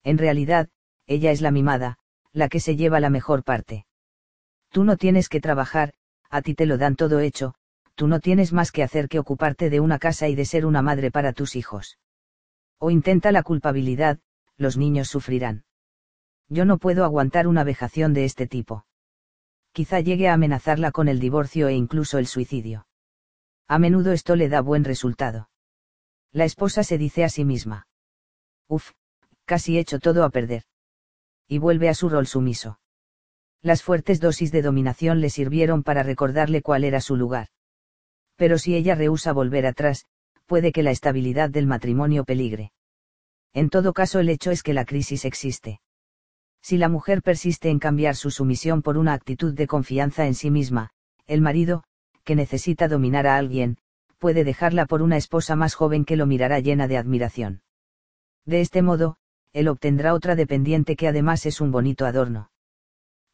En 0.03 0.17
realidad, 0.17 0.69
ella 1.05 1.31
es 1.31 1.41
la 1.41 1.51
mimada, 1.51 1.97
la 2.33 2.49
que 2.49 2.59
se 2.59 2.75
lleva 2.75 2.99
la 2.99 3.09
mejor 3.09 3.43
parte. 3.43 3.85
Tú 4.69 4.83
no 4.83 4.97
tienes 4.97 5.29
que 5.29 5.39
trabajar, 5.39 5.93
a 6.29 6.41
ti 6.41 6.53
te 6.53 6.65
lo 6.65 6.77
dan 6.77 6.95
todo 6.95 7.19
hecho, 7.21 7.55
tú 7.95 8.07
no 8.07 8.19
tienes 8.19 8.51
más 8.51 8.71
que 8.71 8.83
hacer 8.83 9.07
que 9.07 9.19
ocuparte 9.19 9.69
de 9.69 9.79
una 9.79 9.99
casa 9.99 10.27
y 10.27 10.35
de 10.35 10.45
ser 10.45 10.65
una 10.65 10.81
madre 10.81 11.11
para 11.11 11.33
tus 11.33 11.55
hijos. 11.55 11.97
O 12.77 12.91
intenta 12.91 13.31
la 13.31 13.43
culpabilidad, 13.43 14.19
los 14.57 14.77
niños 14.77 15.07
sufrirán. 15.07 15.63
Yo 16.49 16.65
no 16.65 16.77
puedo 16.77 17.03
aguantar 17.03 17.47
una 17.47 17.63
vejación 17.63 18.13
de 18.13 18.25
este 18.25 18.47
tipo. 18.47 18.85
Quizá 19.71 19.99
llegue 19.99 20.27
a 20.27 20.33
amenazarla 20.33 20.91
con 20.91 21.07
el 21.07 21.19
divorcio 21.19 21.67
e 21.67 21.73
incluso 21.73 22.17
el 22.17 22.27
suicidio. 22.27 22.87
A 23.67 23.79
menudo 23.79 24.13
esto 24.13 24.35
le 24.35 24.49
da 24.49 24.61
buen 24.61 24.83
resultado. 24.83 25.49
La 26.31 26.45
esposa 26.45 26.83
se 26.83 26.97
dice 26.97 27.23
a 27.23 27.29
sí 27.29 27.43
misma. 27.43 27.87
Uf, 28.67 28.91
casi 29.45 29.77
he 29.77 29.79
hecho 29.81 29.99
todo 29.99 30.23
a 30.23 30.29
perder. 30.29 30.63
Y 31.47 31.57
vuelve 31.57 31.89
a 31.89 31.93
su 31.93 32.09
rol 32.09 32.27
sumiso. 32.27 32.79
Las 33.61 33.83
fuertes 33.83 34.19
dosis 34.19 34.51
de 34.51 34.61
dominación 34.61 35.19
le 35.19 35.29
sirvieron 35.29 35.83
para 35.83 36.03
recordarle 36.03 36.61
cuál 36.61 36.83
era 36.83 37.01
su 37.01 37.15
lugar. 37.15 37.47
Pero 38.35 38.57
si 38.57 38.75
ella 38.75 38.95
rehúsa 38.95 39.33
volver 39.33 39.65
atrás, 39.65 40.05
puede 40.45 40.71
que 40.71 40.83
la 40.83 40.91
estabilidad 40.91 41.49
del 41.49 41.67
matrimonio 41.67 42.23
peligre. 42.23 42.71
En 43.53 43.69
todo 43.69 43.93
caso 43.93 44.19
el 44.19 44.29
hecho 44.29 44.51
es 44.51 44.63
que 44.63 44.73
la 44.73 44.85
crisis 44.85 45.25
existe. 45.25 45.81
Si 46.61 46.77
la 46.77 46.89
mujer 46.89 47.21
persiste 47.21 47.69
en 47.69 47.79
cambiar 47.79 48.15
su 48.15 48.29
sumisión 48.29 48.81
por 48.81 48.97
una 48.97 49.13
actitud 49.13 49.53
de 49.53 49.67
confianza 49.67 50.27
en 50.27 50.35
sí 50.35 50.51
misma, 50.51 50.91
el 51.25 51.41
marido, 51.41 51.83
que 52.27 52.35
necesita 52.35 52.89
dominar 52.89 53.25
a 53.25 53.37
alguien, 53.37 53.77
puede 54.17 54.43
dejarla 54.43 54.85
por 54.85 55.01
una 55.01 55.15
esposa 55.15 55.55
más 55.55 55.75
joven 55.75 56.03
que 56.03 56.17
lo 56.17 56.25
mirará 56.25 56.59
llena 56.59 56.89
de 56.89 56.97
admiración. 56.97 57.61
De 58.45 58.59
este 58.59 58.81
modo, 58.81 59.15
él 59.53 59.69
obtendrá 59.69 60.13
otra 60.13 60.35
dependiente 60.35 60.97
que 60.97 61.07
además 61.07 61.45
es 61.45 61.61
un 61.61 61.71
bonito 61.71 62.05
adorno. 62.05 62.51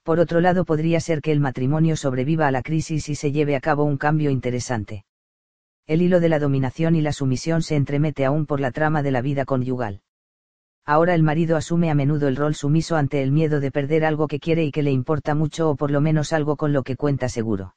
Por 0.04 0.20
otro 0.20 0.42
lado, 0.42 0.64
podría 0.64 1.00
ser 1.00 1.22
que 1.22 1.32
el 1.32 1.40
matrimonio 1.40 1.96
sobreviva 1.96 2.46
a 2.46 2.52
la 2.52 2.62
crisis 2.62 3.10
y 3.10 3.16
se 3.16 3.32
lleve 3.32 3.56
a 3.56 3.62
cabo 3.62 3.84
un 3.84 3.98
cambio 3.98 4.30
interesante. 4.30 5.06
El 5.88 6.04
hilo 6.04 6.20
de 6.20 6.30
la 6.30 6.38
dominación 6.38 6.96
y 6.96 7.02
la 7.02 7.14
sumisión 7.14 7.64
se 7.64 7.76
entremete 7.76 8.26
aún 8.26 8.46
por 8.46 8.60
la 8.60 8.70
trama 8.70 9.02
de 9.02 9.12
la 9.12 9.22
vida 9.22 9.44
conyugal. 9.44 10.02
Ahora 10.86 11.16
el 11.16 11.24
marido 11.24 11.58
asume 11.58 11.90
a 11.90 11.96
menudo 11.96 12.28
el 12.28 12.36
rol 12.36 12.54
sumiso 12.54 12.96
ante 12.96 13.24
el 13.24 13.32
miedo 13.32 13.60
de 13.60 13.72
perder 13.72 14.06
algo 14.06 14.28
que 14.28 14.40
quiere 14.40 14.64
y 14.64 14.72
que 14.72 14.84
le 14.84 14.92
importa 14.92 15.34
mucho 15.34 15.72
o 15.72 15.76
por 15.76 15.90
lo 15.90 16.00
menos 16.00 16.32
algo 16.32 16.58
con 16.58 16.74
lo 16.74 16.84
que 16.84 16.96
cuenta 16.96 17.28
seguro. 17.28 17.74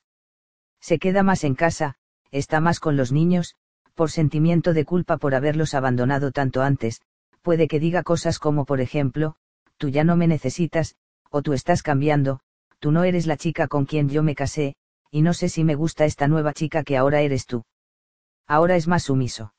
Se 0.80 0.98
queda 0.98 1.22
más 1.22 1.44
en 1.44 1.54
casa, 1.54 1.96
está 2.30 2.60
más 2.60 2.80
con 2.80 2.96
los 2.96 3.12
niños, 3.12 3.54
por 3.94 4.10
sentimiento 4.10 4.74
de 4.74 4.84
culpa 4.84 5.16
por 5.16 5.34
haberlos 5.34 5.74
abandonado 5.74 6.30
tanto 6.30 6.62
antes, 6.62 7.00
puede 7.42 7.68
que 7.68 7.80
diga 7.80 8.02
cosas 8.02 8.38
como 8.38 8.64
por 8.64 8.80
ejemplo, 8.80 9.36
tú 9.78 9.88
ya 9.88 10.04
no 10.04 10.16
me 10.16 10.26
necesitas, 10.26 10.96
o 11.30 11.42
tú 11.42 11.52
estás 11.52 11.82
cambiando, 11.82 12.40
tú 12.78 12.92
no 12.92 13.04
eres 13.04 13.26
la 13.26 13.36
chica 13.36 13.68
con 13.68 13.86
quien 13.86 14.08
yo 14.08 14.22
me 14.22 14.34
casé, 14.34 14.74
y 15.10 15.22
no 15.22 15.32
sé 15.32 15.48
si 15.48 15.64
me 15.64 15.74
gusta 15.74 16.04
esta 16.04 16.28
nueva 16.28 16.52
chica 16.52 16.82
que 16.82 16.96
ahora 16.96 17.20
eres 17.20 17.46
tú. 17.46 17.64
Ahora 18.46 18.76
es 18.76 18.86
más 18.86 19.04
sumiso. 19.04 19.54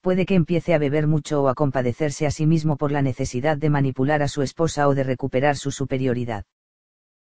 Puede 0.00 0.26
que 0.26 0.34
empiece 0.34 0.74
a 0.74 0.78
beber 0.78 1.06
mucho 1.06 1.42
o 1.42 1.48
a 1.48 1.54
compadecerse 1.54 2.26
a 2.26 2.30
sí 2.30 2.46
mismo 2.46 2.76
por 2.76 2.92
la 2.92 3.02
necesidad 3.02 3.56
de 3.56 3.70
manipular 3.70 4.22
a 4.22 4.28
su 4.28 4.42
esposa 4.42 4.86
o 4.86 4.94
de 4.94 5.02
recuperar 5.02 5.56
su 5.56 5.72
superioridad. 5.72 6.44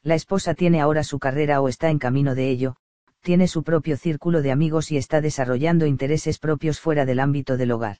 La 0.02 0.14
esposa 0.14 0.54
tiene 0.54 0.80
ahora 0.80 1.04
su 1.04 1.18
carrera 1.18 1.60
o 1.60 1.68
está 1.68 1.90
en 1.90 1.98
camino 1.98 2.34
de 2.34 2.48
ello, 2.48 2.76
tiene 3.20 3.48
su 3.48 3.62
propio 3.62 3.96
círculo 3.96 4.42
de 4.42 4.52
amigos 4.52 4.90
y 4.90 4.96
está 4.96 5.20
desarrollando 5.20 5.86
intereses 5.86 6.38
propios 6.38 6.80
fuera 6.80 7.04
del 7.04 7.20
ámbito 7.20 7.56
del 7.56 7.72
hogar 7.72 7.98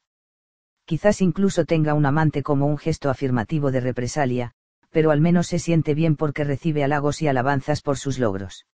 quizás 0.91 1.23
incluso 1.23 1.67
tenga 1.67 1.95
un 1.95 2.05
amante 2.05 2.43
como 2.43 2.67
un 2.67 2.77
gesto 2.77 3.11
afirmativo 3.11 3.71
de 3.71 3.79
represalia, 3.79 4.55
pero 4.91 5.13
al 5.13 5.21
menos 5.21 5.47
se 5.47 5.61
siente 5.61 5.95
bien 5.95 6.17
porque 6.17 6.43
recibe 6.43 6.83
halagos 6.83 7.23
y 7.23 7.29
alabanzas 7.29 7.81
por 7.81 7.97
sus 7.97 8.19
logros. 8.19 8.67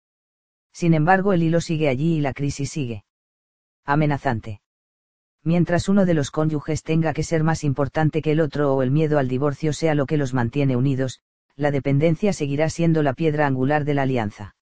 Sin 0.71 0.93
embargo, 0.93 1.33
el 1.33 1.43
hilo 1.43 1.59
sigue 1.59 1.89
allí 1.89 2.15
y 2.15 2.21
la 2.21 2.31
crisis 2.31 2.71
sigue. 2.71 3.03
Amenazante. 3.83 4.61
Mientras 5.43 5.89
uno 5.89 6.05
de 6.05 6.13
los 6.13 6.31
cónyuges 6.31 6.83
tenga 6.83 7.11
que 7.11 7.23
ser 7.23 7.43
más 7.43 7.65
importante 7.65 8.21
que 8.21 8.31
el 8.31 8.39
otro 8.39 8.73
o 8.73 8.81
el 8.81 8.91
miedo 8.91 9.19
al 9.19 9.27
divorcio 9.27 9.73
sea 9.73 9.93
lo 9.93 10.05
que 10.05 10.15
los 10.15 10.33
mantiene 10.33 10.77
unidos, 10.77 11.19
la 11.57 11.69
dependencia 11.69 12.31
seguirá 12.31 12.69
siendo 12.69 13.03
la 13.03 13.13
piedra 13.13 13.45
angular 13.45 13.83
de 13.83 13.93
la 13.93 14.03
alianza. 14.03 14.54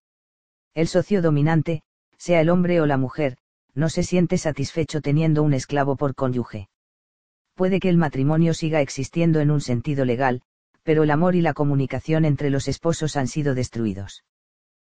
El 0.74 0.88
socio 0.88 1.22
dominante, 1.22 1.82
sea 2.18 2.42
el 2.42 2.50
hombre 2.50 2.82
o 2.82 2.86
la 2.86 2.98
mujer, 2.98 3.38
no 3.74 3.90
se 3.90 4.04
siente 4.04 4.38
satisfecho 4.38 5.02
teniendo 5.02 5.44
un 5.44 5.54
esclavo 5.54 5.96
por 5.96 6.16
cónyuge 6.16 6.70
puede 7.56 7.80
que 7.80 7.90
el 7.90 7.98
matrimonio 7.98 8.54
siga 8.54 8.82
existiendo 8.82 9.40
en 9.40 9.52
un 9.52 9.62
sentido 9.62 10.06
legal, 10.06 10.42
pero 10.84 11.04
el 11.04 11.12
amor 11.12 11.36
y 11.36 11.42
la 11.42 11.54
comunicación 11.54 12.26
entre 12.26 12.50
los 12.50 12.68
esposos 12.68 13.16
han 13.16 13.28
sido 13.28 13.56
destruidos. 13.56 14.24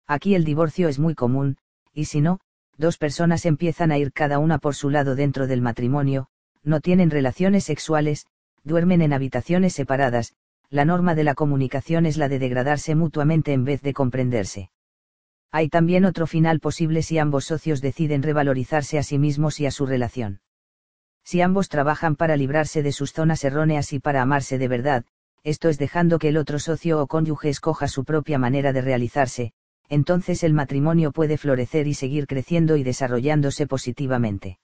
Aquí 0.08 0.35
el 0.35 0.45
divorcio 0.45 0.88
es 0.88 0.99
muy 0.99 1.15
común, 1.15 1.58
y 1.93 2.06
si 2.06 2.22
no, 2.22 2.40
dos 2.77 2.97
personas 2.97 3.45
empiezan 3.45 3.91
a 3.91 3.97
ir 3.97 4.11
cada 4.11 4.40
una 4.40 4.58
por 4.58 4.75
su 4.75 4.90
lado 4.90 5.15
dentro 5.15 5.47
del 5.47 5.61
matrimonio, 5.61 6.27
no 6.63 6.79
tienen 6.79 7.11
relaciones 7.11 7.63
sexuales, 7.65 8.25
duermen 8.63 9.01
en 9.01 9.13
habitaciones 9.13 9.74
separadas, 9.74 10.33
la 10.69 10.85
norma 10.85 11.13
de 11.13 11.24
la 11.24 11.35
comunicación 11.35 12.06
es 12.06 12.17
la 12.17 12.27
de 12.27 12.40
degradarse 12.40 12.95
mutuamente 12.95 13.53
en 13.53 13.65
vez 13.65 13.81
de 13.81 13.93
comprenderse. 13.93 14.72
Hay 15.51 15.69
también 15.69 16.06
otro 16.06 16.28
final 16.28 16.60
posible 16.60 17.01
si 17.01 17.17
ambos 17.17 17.45
socios 17.45 17.81
deciden 17.81 18.24
revalorizarse 18.24 18.97
a 18.97 19.03
sí 19.03 19.17
mismos 19.17 19.60
y 19.60 19.65
a 19.65 19.72
su 19.72 19.85
relación 19.85 20.42
si 21.26 21.42
ambos 21.42 21.69
trabajan 21.69 22.15
para 22.15 22.38
librarse 22.38 22.83
de 22.83 22.92
sus 22.92 23.11
zonas 23.11 23.44
erróneas 23.44 23.92
y 23.94 23.99
para 23.99 24.22
amarse 24.22 24.60
de 24.60 24.67
verdad, 24.67 25.06
esto 25.44 25.69
es 25.69 25.79
dejando 25.79 26.19
que 26.19 26.29
el 26.29 26.38
otro 26.38 26.60
socio 26.60 27.01
o 27.01 27.08
cónyuge 27.08 27.49
escoja 27.49 27.88
su 27.88 28.06
propia 28.06 28.38
manera 28.38 28.74
de 28.74 28.81
realizarse, 28.81 29.51
entonces 29.90 30.44
el 30.44 30.53
matrimonio 30.53 31.11
puede 31.11 31.38
florecer 31.38 31.88
y 31.88 31.95
seguir 31.95 32.28
creciendo 32.28 32.78
y 32.78 32.83
desarrollándose 32.83 33.65
positivamente. 33.65 34.60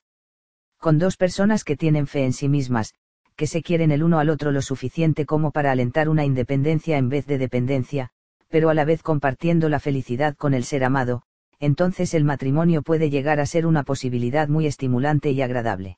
Con 0.78 0.98
dos 0.98 1.16
personas 1.16 1.64
que 1.64 1.76
tienen 1.76 2.06
fe 2.06 2.24
en 2.24 2.32
sí 2.32 2.48
mismas, 2.48 2.94
que 3.34 3.48
se 3.48 3.62
quieren 3.62 3.90
el 3.90 4.04
uno 4.04 4.20
al 4.20 4.30
otro 4.30 4.52
lo 4.52 4.62
suficiente 4.62 5.26
como 5.26 5.50
para 5.50 5.72
alentar 5.72 6.08
una 6.08 6.24
independencia 6.24 6.96
en 6.96 7.08
vez 7.08 7.26
de 7.26 7.38
dependencia, 7.38 8.10
pero 8.52 8.68
a 8.68 8.74
la 8.74 8.84
vez 8.84 9.02
compartiendo 9.02 9.70
la 9.70 9.80
felicidad 9.80 10.36
con 10.36 10.52
el 10.52 10.64
ser 10.64 10.84
amado, 10.84 11.22
entonces 11.58 12.12
el 12.12 12.22
matrimonio 12.22 12.82
puede 12.82 13.08
llegar 13.08 13.40
a 13.40 13.46
ser 13.46 13.64
una 13.64 13.82
posibilidad 13.82 14.46
muy 14.46 14.66
estimulante 14.66 15.30
y 15.30 15.40
agradable. 15.40 15.96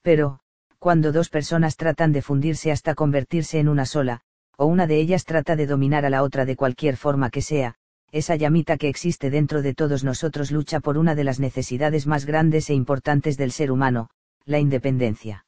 Pero, 0.00 0.40
cuando 0.78 1.12
dos 1.12 1.28
personas 1.28 1.76
tratan 1.76 2.10
de 2.12 2.22
fundirse 2.22 2.72
hasta 2.72 2.94
convertirse 2.94 3.58
en 3.58 3.68
una 3.68 3.84
sola, 3.84 4.22
o 4.56 4.64
una 4.64 4.86
de 4.86 4.98
ellas 4.98 5.26
trata 5.26 5.56
de 5.56 5.66
dominar 5.66 6.06
a 6.06 6.10
la 6.10 6.22
otra 6.22 6.46
de 6.46 6.56
cualquier 6.56 6.96
forma 6.96 7.28
que 7.28 7.42
sea, 7.42 7.74
esa 8.12 8.34
llamita 8.34 8.78
que 8.78 8.88
existe 8.88 9.28
dentro 9.28 9.60
de 9.60 9.74
todos 9.74 10.04
nosotros 10.04 10.50
lucha 10.50 10.80
por 10.80 10.96
una 10.96 11.14
de 11.14 11.24
las 11.24 11.38
necesidades 11.38 12.06
más 12.06 12.24
grandes 12.24 12.70
e 12.70 12.74
importantes 12.74 13.36
del 13.36 13.52
ser 13.52 13.70
humano, 13.70 14.08
la 14.46 14.58
independencia. 14.58 15.44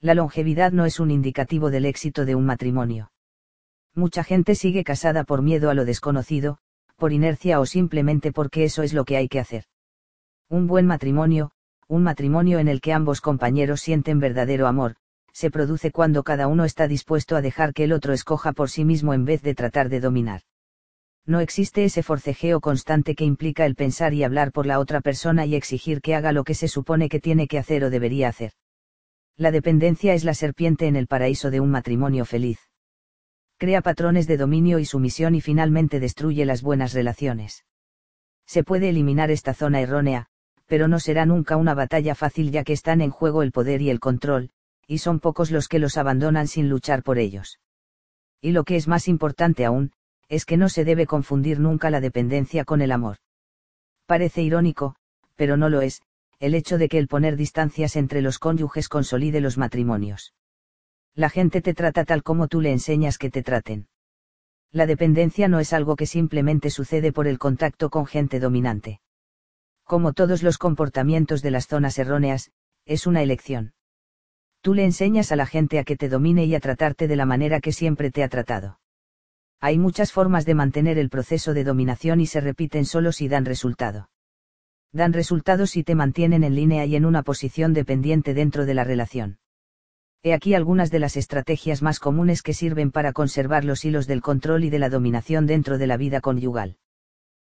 La 0.00 0.14
longevidad 0.14 0.70
no 0.70 0.84
es 0.84 1.00
un 1.00 1.10
indicativo 1.10 1.72
del 1.72 1.86
éxito 1.86 2.24
de 2.24 2.36
un 2.36 2.46
matrimonio. 2.46 3.10
Mucha 3.94 4.24
gente 4.24 4.54
sigue 4.54 4.84
casada 4.84 5.24
por 5.24 5.42
miedo 5.42 5.68
a 5.68 5.74
lo 5.74 5.84
desconocido, 5.84 6.58
por 6.96 7.12
inercia 7.12 7.60
o 7.60 7.66
simplemente 7.66 8.32
porque 8.32 8.64
eso 8.64 8.82
es 8.82 8.94
lo 8.94 9.04
que 9.04 9.16
hay 9.16 9.28
que 9.28 9.38
hacer. 9.38 9.64
Un 10.48 10.66
buen 10.66 10.86
matrimonio, 10.86 11.50
un 11.88 12.02
matrimonio 12.02 12.58
en 12.58 12.68
el 12.68 12.80
que 12.80 12.92
ambos 12.92 13.20
compañeros 13.20 13.82
sienten 13.82 14.18
verdadero 14.18 14.66
amor, 14.66 14.96
se 15.32 15.50
produce 15.50 15.90
cuando 15.90 16.22
cada 16.22 16.46
uno 16.46 16.64
está 16.64 16.88
dispuesto 16.88 17.36
a 17.36 17.42
dejar 17.42 17.74
que 17.74 17.84
el 17.84 17.92
otro 17.92 18.12
escoja 18.12 18.52
por 18.52 18.70
sí 18.70 18.84
mismo 18.84 19.12
en 19.12 19.24
vez 19.24 19.42
de 19.42 19.54
tratar 19.54 19.88
de 19.90 20.00
dominar. 20.00 20.42
No 21.26 21.40
existe 21.40 21.84
ese 21.84 22.02
forcejeo 22.02 22.60
constante 22.60 23.14
que 23.14 23.24
implica 23.24 23.66
el 23.66 23.74
pensar 23.74 24.14
y 24.14 24.24
hablar 24.24 24.52
por 24.52 24.66
la 24.66 24.80
otra 24.80 25.00
persona 25.00 25.46
y 25.46 25.54
exigir 25.54 26.00
que 26.00 26.14
haga 26.14 26.32
lo 26.32 26.44
que 26.44 26.54
se 26.54 26.66
supone 26.66 27.08
que 27.08 27.20
tiene 27.20 27.46
que 27.46 27.58
hacer 27.58 27.84
o 27.84 27.90
debería 27.90 28.28
hacer. 28.28 28.52
La 29.36 29.50
dependencia 29.50 30.14
es 30.14 30.24
la 30.24 30.34
serpiente 30.34 30.86
en 30.86 30.96
el 30.96 31.06
paraíso 31.06 31.50
de 31.50 31.60
un 31.60 31.70
matrimonio 31.70 32.24
feliz. 32.24 32.58
Crea 33.62 33.80
patrones 33.80 34.26
de 34.26 34.36
dominio 34.36 34.80
y 34.80 34.84
sumisión 34.84 35.36
y 35.36 35.40
finalmente 35.40 36.00
destruye 36.00 36.44
las 36.44 36.62
buenas 36.62 36.94
relaciones. 36.94 37.64
Se 38.44 38.64
puede 38.64 38.88
eliminar 38.88 39.30
esta 39.30 39.54
zona 39.54 39.80
errónea, 39.80 40.26
pero 40.66 40.88
no 40.88 40.98
será 40.98 41.26
nunca 41.26 41.56
una 41.56 41.72
batalla 41.72 42.16
fácil 42.16 42.50
ya 42.50 42.64
que 42.64 42.72
están 42.72 43.00
en 43.00 43.10
juego 43.10 43.40
el 43.44 43.52
poder 43.52 43.80
y 43.80 43.88
el 43.88 44.00
control, 44.00 44.50
y 44.88 44.98
son 44.98 45.20
pocos 45.20 45.52
los 45.52 45.68
que 45.68 45.78
los 45.78 45.96
abandonan 45.96 46.48
sin 46.48 46.68
luchar 46.68 47.04
por 47.04 47.18
ellos. 47.20 47.60
Y 48.40 48.50
lo 48.50 48.64
que 48.64 48.74
es 48.74 48.88
más 48.88 49.06
importante 49.06 49.64
aún, 49.64 49.92
es 50.28 50.44
que 50.44 50.56
no 50.56 50.68
se 50.68 50.84
debe 50.84 51.06
confundir 51.06 51.60
nunca 51.60 51.88
la 51.88 52.00
dependencia 52.00 52.64
con 52.64 52.82
el 52.82 52.90
amor. 52.90 53.18
Parece 54.06 54.42
irónico, 54.42 54.96
pero 55.36 55.56
no 55.56 55.68
lo 55.68 55.82
es, 55.82 56.02
el 56.40 56.56
hecho 56.56 56.78
de 56.78 56.88
que 56.88 56.98
el 56.98 57.06
poner 57.06 57.36
distancias 57.36 57.94
entre 57.94 58.22
los 58.22 58.40
cónyuges 58.40 58.88
consolide 58.88 59.40
los 59.40 59.56
matrimonios. 59.56 60.34
La 61.14 61.30
gente 61.30 61.60
te 61.60 61.74
trata 61.74 62.04
tal 62.04 62.22
como 62.22 62.48
tú 62.48 62.60
le 62.60 62.72
enseñas 62.72 63.18
que 63.18 63.30
te 63.30 63.42
traten. 63.42 63.88
La 64.70 64.86
dependencia 64.86 65.48
no 65.48 65.60
es 65.60 65.72
algo 65.72 65.96
que 65.96 66.06
simplemente 66.06 66.70
sucede 66.70 67.12
por 67.12 67.26
el 67.26 67.38
contacto 67.38 67.90
con 67.90 68.06
gente 68.06 68.40
dominante 68.40 69.00
como 69.92 70.14
todos 70.14 70.42
los 70.42 70.56
comportamientos 70.56 71.42
de 71.42 71.50
las 71.50 71.66
zonas 71.66 71.98
erróneas, 71.98 72.50
es 72.86 73.06
una 73.06 73.20
elección. 73.20 73.74
Tú 74.62 74.72
le 74.72 74.86
enseñas 74.86 75.32
a 75.32 75.36
la 75.36 75.44
gente 75.44 75.78
a 75.78 75.84
que 75.84 75.98
te 75.98 76.08
domine 76.08 76.46
y 76.46 76.54
a 76.54 76.60
tratarte 76.60 77.08
de 77.08 77.14
la 77.14 77.26
manera 77.26 77.60
que 77.60 77.72
siempre 77.72 78.10
te 78.10 78.22
ha 78.22 78.28
tratado. 78.28 78.80
Hay 79.60 79.78
muchas 79.78 80.10
formas 80.10 80.46
de 80.46 80.54
mantener 80.54 80.96
el 80.96 81.10
proceso 81.10 81.52
de 81.52 81.64
dominación 81.64 82.22
y 82.22 82.26
se 82.26 82.40
repiten 82.40 82.86
solo 82.86 83.12
si 83.12 83.28
dan 83.28 83.44
resultado. 83.44 84.08
Dan 84.92 85.12
resultados 85.12 85.72
si 85.72 85.84
te 85.84 85.94
mantienen 85.94 86.42
en 86.42 86.54
línea 86.54 86.86
y 86.86 86.96
en 86.96 87.04
una 87.04 87.22
posición 87.22 87.74
dependiente 87.74 88.32
dentro 88.32 88.64
de 88.64 88.72
la 88.72 88.84
relación. 88.84 89.40
He 90.24 90.34
aquí 90.34 90.54
algunas 90.54 90.92
de 90.92 91.00
las 91.00 91.16
estrategias 91.16 91.82
más 91.82 91.98
comunes 91.98 92.42
que 92.42 92.54
sirven 92.54 92.92
para 92.92 93.12
conservar 93.12 93.64
los 93.64 93.84
hilos 93.84 94.06
del 94.06 94.22
control 94.22 94.62
y 94.62 94.70
de 94.70 94.78
la 94.78 94.88
dominación 94.88 95.46
dentro 95.46 95.78
de 95.78 95.88
la 95.88 95.96
vida 95.96 96.20
conyugal. 96.20 96.76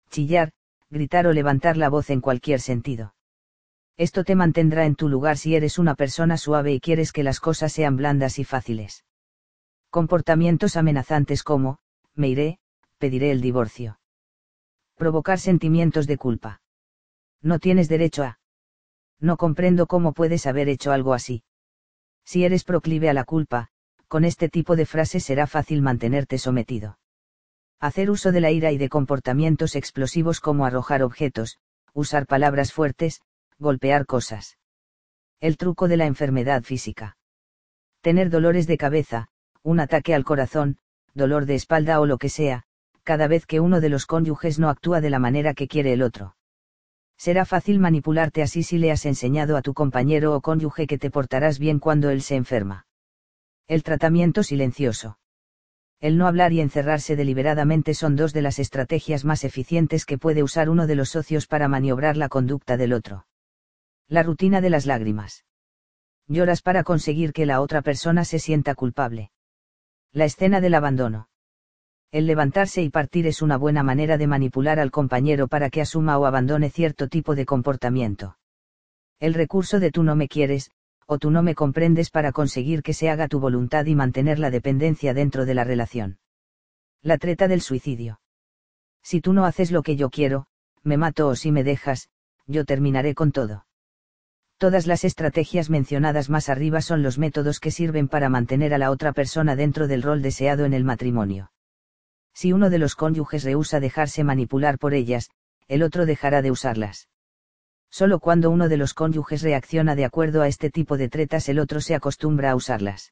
Chillar, 0.10 0.52
gritar 0.90 1.28
o 1.28 1.34
levantar 1.34 1.78
la 1.78 1.88
voz 1.88 2.10
en 2.10 2.20
cualquier 2.20 2.60
sentido. 2.60 3.14
Esto 3.96 4.26
te 4.26 4.36
mantendrá 4.36 4.86
en 4.86 4.96
tu 4.96 5.08
lugar 5.08 5.38
si 5.38 5.56
eres 5.56 5.80
una 5.80 5.96
persona 5.96 6.38
suave 6.38 6.74
y 6.74 6.80
quieres 6.82 7.14
que 7.14 7.24
las 7.24 7.40
cosas 7.40 7.72
sean 7.72 7.96
blandas 7.96 8.38
y 8.38 8.44
fáciles. 8.44 9.06
Comportamientos 9.90 10.76
amenazantes 10.76 11.44
como, 11.44 11.80
me 12.16 12.28
iré, 12.28 12.60
pediré 12.98 13.32
el 13.32 13.42
divorcio. 13.42 14.00
Provocar 14.96 15.40
sentimientos 15.40 16.06
de 16.06 16.18
culpa. 16.18 16.62
No 17.42 17.60
tienes 17.60 17.88
derecho 17.88 18.24
a. 18.24 18.40
No 19.20 19.38
comprendo 19.38 19.88
cómo 19.88 20.14
puedes 20.14 20.46
haber 20.46 20.70
hecho 20.70 20.92
algo 20.92 21.14
así. 21.14 21.44
Si 22.28 22.44
eres 22.44 22.66
proclive 22.66 23.10
a 23.10 23.14
la 23.14 23.24
culpa, 23.24 23.70
con 24.10 24.26
este 24.26 24.50
tipo 24.50 24.76
de 24.76 24.86
frases 24.86 25.24
será 25.24 25.48
fácil 25.48 25.82
mantenerte 25.82 26.38
sometido. 26.38 27.00
Hacer 27.80 28.12
uso 28.12 28.34
de 28.34 28.42
la 28.42 28.52
ira 28.52 28.74
y 28.74 28.78
de 28.78 28.90
comportamientos 28.90 29.78
explosivos 29.78 30.42
como 30.42 30.66
arrojar 30.66 31.04
objetos, 31.04 31.58
usar 31.94 32.26
palabras 32.28 32.74
fuertes, 32.74 33.22
golpear 33.60 34.06
cosas. 34.06 34.58
El 35.40 35.56
truco 35.56 35.88
de 35.88 35.96
la 35.96 36.06
enfermedad 36.06 36.64
física. 36.64 37.18
Tener 38.02 38.30
dolores 38.30 38.68
de 38.68 38.78
cabeza, 38.78 39.30
un 39.64 39.80
ataque 39.80 40.14
al 40.14 40.26
corazón, 40.26 40.80
dolor 41.14 41.46
de 41.46 41.56
espalda 41.56 42.02
o 42.02 42.06
lo 42.06 42.18
que 42.18 42.28
sea, 42.28 42.64
cada 43.04 43.30
vez 43.30 43.46
que 43.46 43.62
uno 43.62 43.80
de 43.80 43.88
los 43.88 44.06
cónyuges 44.06 44.60
no 44.60 44.68
actúa 44.68 45.00
de 45.00 45.10
la 45.10 45.20
manera 45.20 45.54
que 45.54 45.70
quiere 45.70 45.94
el 45.94 46.02
otro. 46.02 46.36
Será 47.18 47.46
fácil 47.46 47.80
manipularte 47.80 48.42
así 48.42 48.64
si 48.64 48.78
le 48.78 48.92
has 48.92 49.06
enseñado 49.06 49.58
a 49.58 49.62
tu 49.62 49.74
compañero 49.74 50.36
o 50.36 50.42
cónyuge 50.42 50.88
que 50.88 50.98
te 50.98 51.10
portarás 51.10 51.58
bien 51.60 51.80
cuando 51.80 52.10
él 52.10 52.22
se 52.22 52.36
enferma. 52.36 52.86
El 53.68 53.84
tratamiento 53.84 54.44
silencioso. 54.44 55.18
El 56.00 56.18
no 56.18 56.28
hablar 56.28 56.54
y 56.54 56.62
encerrarse 56.62 57.16
deliberadamente 57.16 57.96
son 57.96 58.16
dos 58.16 58.32
de 58.32 58.44
las 58.44 58.60
estrategias 58.60 59.26
más 59.26 59.44
eficientes 59.44 60.06
que 60.06 60.20
puede 60.20 60.44
usar 60.44 60.70
uno 60.70 60.86
de 60.86 60.96
los 60.96 61.10
socios 61.10 61.48
para 61.48 61.68
maniobrar 61.68 62.18
la 62.18 62.30
conducta 62.30 62.78
del 62.78 62.94
otro. 62.94 63.26
La 64.08 64.22
rutina 64.22 64.62
de 64.62 64.70
las 64.70 64.86
lágrimas. 64.86 65.44
Lloras 66.28 66.62
para 66.62 66.84
conseguir 66.84 67.34
que 67.34 67.48
la 67.48 67.62
otra 67.62 67.82
persona 67.82 68.26
se 68.26 68.38
sienta 68.38 68.76
culpable. 68.76 69.32
La 70.12 70.26
escena 70.26 70.62
del 70.62 70.76
abandono. 70.76 71.30
El 72.12 72.26
levantarse 72.26 72.82
y 72.82 72.90
partir 72.90 73.28
es 73.28 73.42
una 73.42 73.58
buena 73.58 73.84
manera 73.84 74.18
de 74.18 74.28
manipular 74.28 74.80
al 74.80 74.92
compañero 74.92 75.50
para 75.50 75.70
que 75.70 75.82
asuma 75.82 76.18
o 76.18 76.26
abandone 76.26 76.70
cierto 76.70 77.10
tipo 77.10 77.36
de 77.36 77.46
comportamiento. 77.46 78.38
El 79.20 79.34
recurso 79.34 79.82
de 79.82 79.92
tú 79.92 80.04
no 80.04 80.16
me 80.16 80.30
quieres, 80.30 80.72
o 81.06 81.18
tú 81.18 81.32
no 81.32 81.44
me 81.44 81.54
comprendes 81.54 82.10
para 82.10 82.32
conseguir 82.32 82.82
que 82.82 82.94
se 82.94 83.10
haga 83.10 83.28
tu 83.28 83.42
voluntad 83.42 83.86
y 83.88 83.96
mantener 83.96 84.40
la 84.40 84.52
dependencia 84.52 85.14
dentro 85.14 85.46
de 85.46 85.54
la 85.54 85.66
relación. 85.66 86.20
La 87.02 87.18
treta 87.18 87.50
del 87.50 87.62
suicidio. 87.62 88.22
Si 89.04 89.20
tú 89.20 89.34
no 89.34 89.46
haces 89.46 89.72
lo 89.72 89.84
que 89.84 89.98
yo 89.98 90.10
quiero, 90.10 90.48
me 90.84 90.96
mato 90.96 91.28
o 91.28 91.36
si 91.36 91.52
me 91.52 91.66
dejas, 91.66 92.10
yo 92.46 92.64
terminaré 92.64 93.16
con 93.16 93.34
todo. 93.34 93.66
Todas 94.58 94.88
las 94.88 95.04
estrategias 95.04 95.70
mencionadas 95.70 96.30
más 96.30 96.48
arriba 96.48 96.82
son 96.82 97.04
los 97.04 97.18
métodos 97.18 97.60
que 97.60 97.72
sirven 97.72 98.08
para 98.08 98.30
mantener 98.30 98.74
a 98.74 98.78
la 98.78 98.92
otra 98.92 99.12
persona 99.12 99.58
dentro 99.58 99.88
del 99.88 100.04
rol 100.04 100.22
deseado 100.22 100.64
en 100.64 100.74
el 100.74 100.86
matrimonio 100.86 101.52
si 102.38 102.54
uno 102.54 102.70
de 102.70 102.78
los 102.78 102.94
cónyuges 102.94 103.44
rehúsa 103.44 103.80
dejarse 103.80 104.24
manipular 104.24 104.78
por 104.78 104.94
ellas, 104.94 105.32
el 105.68 105.82
otro 105.82 106.06
dejará 106.06 106.44
de 106.44 106.52
usarlas. 106.52 107.10
Solo 107.90 108.20
cuando 108.20 108.52
uno 108.52 108.70
de 108.70 108.78
los 108.78 108.94
cónyuges 108.94 109.42
reacciona 109.42 109.96
de 109.96 110.06
acuerdo 110.06 110.44
a 110.44 110.48
este 110.48 110.70
tipo 110.70 110.98
de 110.98 111.10
tretas 111.10 111.50
el 111.50 111.58
otro 111.58 111.82
se 111.82 111.96
acostumbra 111.96 112.52
a 112.52 112.56
usarlas. 112.56 113.12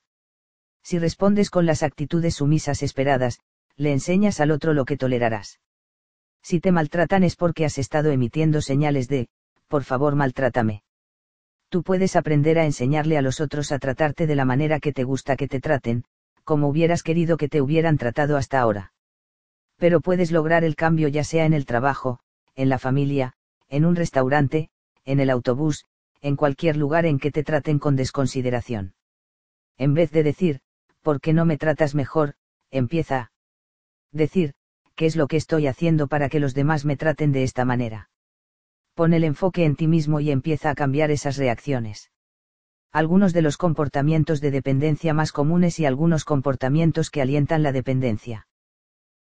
Si 0.84 1.00
respondes 1.00 1.50
con 1.50 1.66
las 1.66 1.82
actitudes 1.82 2.36
sumisas 2.36 2.84
esperadas, 2.84 3.40
le 3.76 3.94
enseñas 3.94 4.40
al 4.42 4.52
otro 4.52 4.76
lo 4.76 4.86
que 4.86 4.96
tolerarás. 4.96 5.60
Si 6.44 6.60
te 6.60 6.72
maltratan 6.72 7.24
es 7.24 7.36
porque 7.36 7.66
has 7.66 7.80
estado 7.80 8.12
emitiendo 8.12 8.62
señales 8.62 9.08
de, 9.08 9.28
por 9.68 9.86
favor 9.86 10.14
maltrátame. 10.14 10.84
Tú 11.70 11.82
puedes 11.82 12.16
aprender 12.16 12.60
a 12.60 12.66
enseñarle 12.66 13.18
a 13.18 13.24
los 13.24 13.42
otros 13.42 13.72
a 13.72 13.80
tratarte 13.80 14.28
de 14.28 14.36
la 14.36 14.46
manera 14.46 14.80
que 14.80 14.94
te 14.94 15.04
gusta 15.04 15.36
que 15.36 15.48
te 15.48 15.60
traten, 15.60 16.04
como 16.44 16.68
hubieras 16.68 17.02
querido 17.02 17.38
que 17.38 17.50
te 17.50 17.60
hubieran 17.60 17.98
tratado 17.98 18.38
hasta 18.38 18.60
ahora 18.60 18.92
pero 19.78 20.02
puedes 20.02 20.32
lograr 20.32 20.64
el 20.64 20.76
cambio 20.76 21.08
ya 21.08 21.24
sea 21.24 21.46
en 21.46 21.54
el 21.54 21.66
trabajo, 21.66 22.20
en 22.56 22.70
la 22.70 22.80
familia, 22.80 23.34
en 23.70 23.86
un 23.86 23.96
restaurante, 23.96 24.70
en 25.04 25.20
el 25.20 25.30
autobús, 25.30 25.86
en 26.22 26.36
cualquier 26.36 26.78
lugar 26.78 27.06
en 27.06 27.20
que 27.20 27.32
te 27.32 27.44
traten 27.44 27.80
con 27.80 27.96
desconsideración. 27.96 28.96
En 29.78 29.94
vez 29.94 30.12
de 30.12 30.24
decir, 30.24 30.62
¿por 31.02 31.20
qué 31.20 31.34
no 31.34 31.46
me 31.46 31.58
tratas 31.58 31.94
mejor? 31.96 32.36
empieza 32.72 33.18
a 33.20 33.32
decir, 34.12 34.54
¿qué 34.96 35.06
es 35.06 35.16
lo 35.16 35.28
que 35.28 35.38
estoy 35.38 35.68
haciendo 35.68 36.08
para 36.08 36.30
que 36.30 36.40
los 36.40 36.54
demás 36.54 36.86
me 36.86 36.98
traten 36.98 37.32
de 37.32 37.44
esta 37.44 37.66
manera? 37.66 38.10
Pon 38.96 39.14
el 39.14 39.24
enfoque 39.24 39.66
en 39.66 39.76
ti 39.76 39.88
mismo 39.88 40.20
y 40.20 40.32
empieza 40.32 40.70
a 40.70 40.76
cambiar 40.76 41.12
esas 41.12 41.38
reacciones. 41.38 42.12
Algunos 42.92 43.34
de 43.34 43.42
los 43.42 43.58
comportamientos 43.58 44.40
de 44.40 44.52
dependencia 44.52 45.14
más 45.14 45.34
comunes 45.34 45.80
y 45.80 45.86
algunos 45.86 46.24
comportamientos 46.24 47.10
que 47.10 47.22
alientan 47.22 47.62
la 47.62 47.74
dependencia 47.74 48.48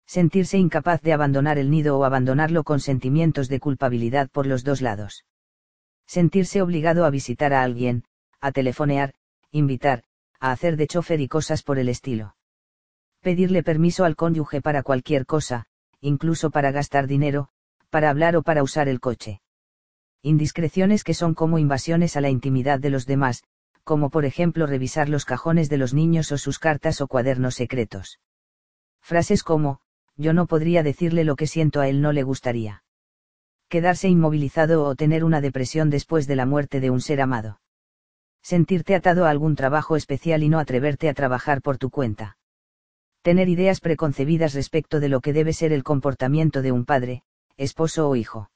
sentirse 0.06 0.58
incapaz 0.58 1.02
de 1.02 1.14
abandonar 1.14 1.58
el 1.58 1.70
nido 1.70 1.98
o 1.98 2.04
abandonarlo 2.04 2.64
con 2.64 2.80
sentimientos 2.80 3.50
de 3.50 3.60
culpabilidad 3.60 4.30
por 4.30 4.46
los 4.46 4.64
dos 4.64 4.82
lados. 4.82 5.26
Sentirse 6.06 6.62
obligado 6.62 7.06
a 7.06 7.10
visitar 7.10 7.54
a 7.54 7.64
alguien, 7.64 8.04
a 8.42 8.52
telefonear, 8.52 9.14
invitar, 9.52 10.04
a 10.40 10.52
hacer 10.52 10.76
de 10.78 10.88
chofer 10.88 11.22
y 11.22 11.28
cosas 11.28 11.64
por 11.64 11.80
el 11.80 11.90
estilo. 11.90 12.36
Pedirle 13.22 13.64
permiso 13.64 14.04
al 14.04 14.16
cónyuge 14.16 14.62
para 14.62 14.84
cualquier 14.84 15.26
cosa, 15.26 15.66
incluso 16.02 16.52
para 16.52 16.72
gastar 16.72 17.08
dinero, 17.08 17.48
para 17.90 18.10
hablar 18.10 18.36
o 18.36 18.44
para 18.44 18.64
usar 18.64 18.90
el 18.90 19.00
coche. 19.00 19.42
Indiscreciones 20.22 21.04
que 21.04 21.14
son 21.14 21.34
como 21.34 21.60
invasiones 21.60 22.18
a 22.18 22.22
la 22.22 22.30
intimidad 22.30 22.80
de 22.80 22.90
los 22.90 23.06
demás, 23.06 23.44
como 23.84 24.10
por 24.10 24.26
ejemplo 24.26 24.66
revisar 24.66 25.10
los 25.10 25.26
cajones 25.26 25.70
de 25.70 25.78
los 25.78 25.94
niños 25.94 26.32
o 26.32 26.38
sus 26.38 26.60
cartas 26.60 27.02
o 27.02 27.08
cuadernos 27.08 27.56
secretos. 27.56 28.20
Frases 29.02 29.44
como, 29.44 29.80
yo 30.18 30.34
no 30.34 30.46
podría 30.46 30.84
decirle 30.84 31.24
lo 31.24 31.36
que 31.36 31.48
siento 31.48 31.82
a 31.82 31.88
él 31.88 32.02
no 32.02 32.12
le 32.12 32.24
gustaría. 32.24 32.84
Quedarse 33.68 34.08
inmovilizado 34.08 34.84
o 34.84 34.96
tener 34.96 35.24
una 35.24 35.42
depresión 35.42 35.90
después 35.90 36.28
de 36.28 36.36
la 36.36 36.46
muerte 36.46 36.80
de 36.80 36.90
un 36.90 37.02
ser 37.02 37.22
amado. 37.22 37.60
Sentirte 38.42 38.94
atado 38.94 39.26
a 39.26 39.30
algún 39.30 39.56
trabajo 39.56 39.96
especial 39.96 40.44
y 40.44 40.50
no 40.50 40.60
atreverte 40.60 41.10
a 41.10 41.14
trabajar 41.14 41.62
por 41.62 41.78
tu 41.78 41.90
cuenta. 41.90 42.38
Tener 43.22 43.48
ideas 43.48 43.80
preconcebidas 43.80 44.54
respecto 44.54 45.00
de 45.00 45.10
lo 45.10 45.22
que 45.22 45.34
debe 45.34 45.54
ser 45.54 45.72
el 45.72 45.84
comportamiento 45.84 46.62
de 46.62 46.72
un 46.74 46.86
padre, 46.86 47.24
esposo 47.56 48.10
o 48.10 48.16
hijo. 48.16 48.52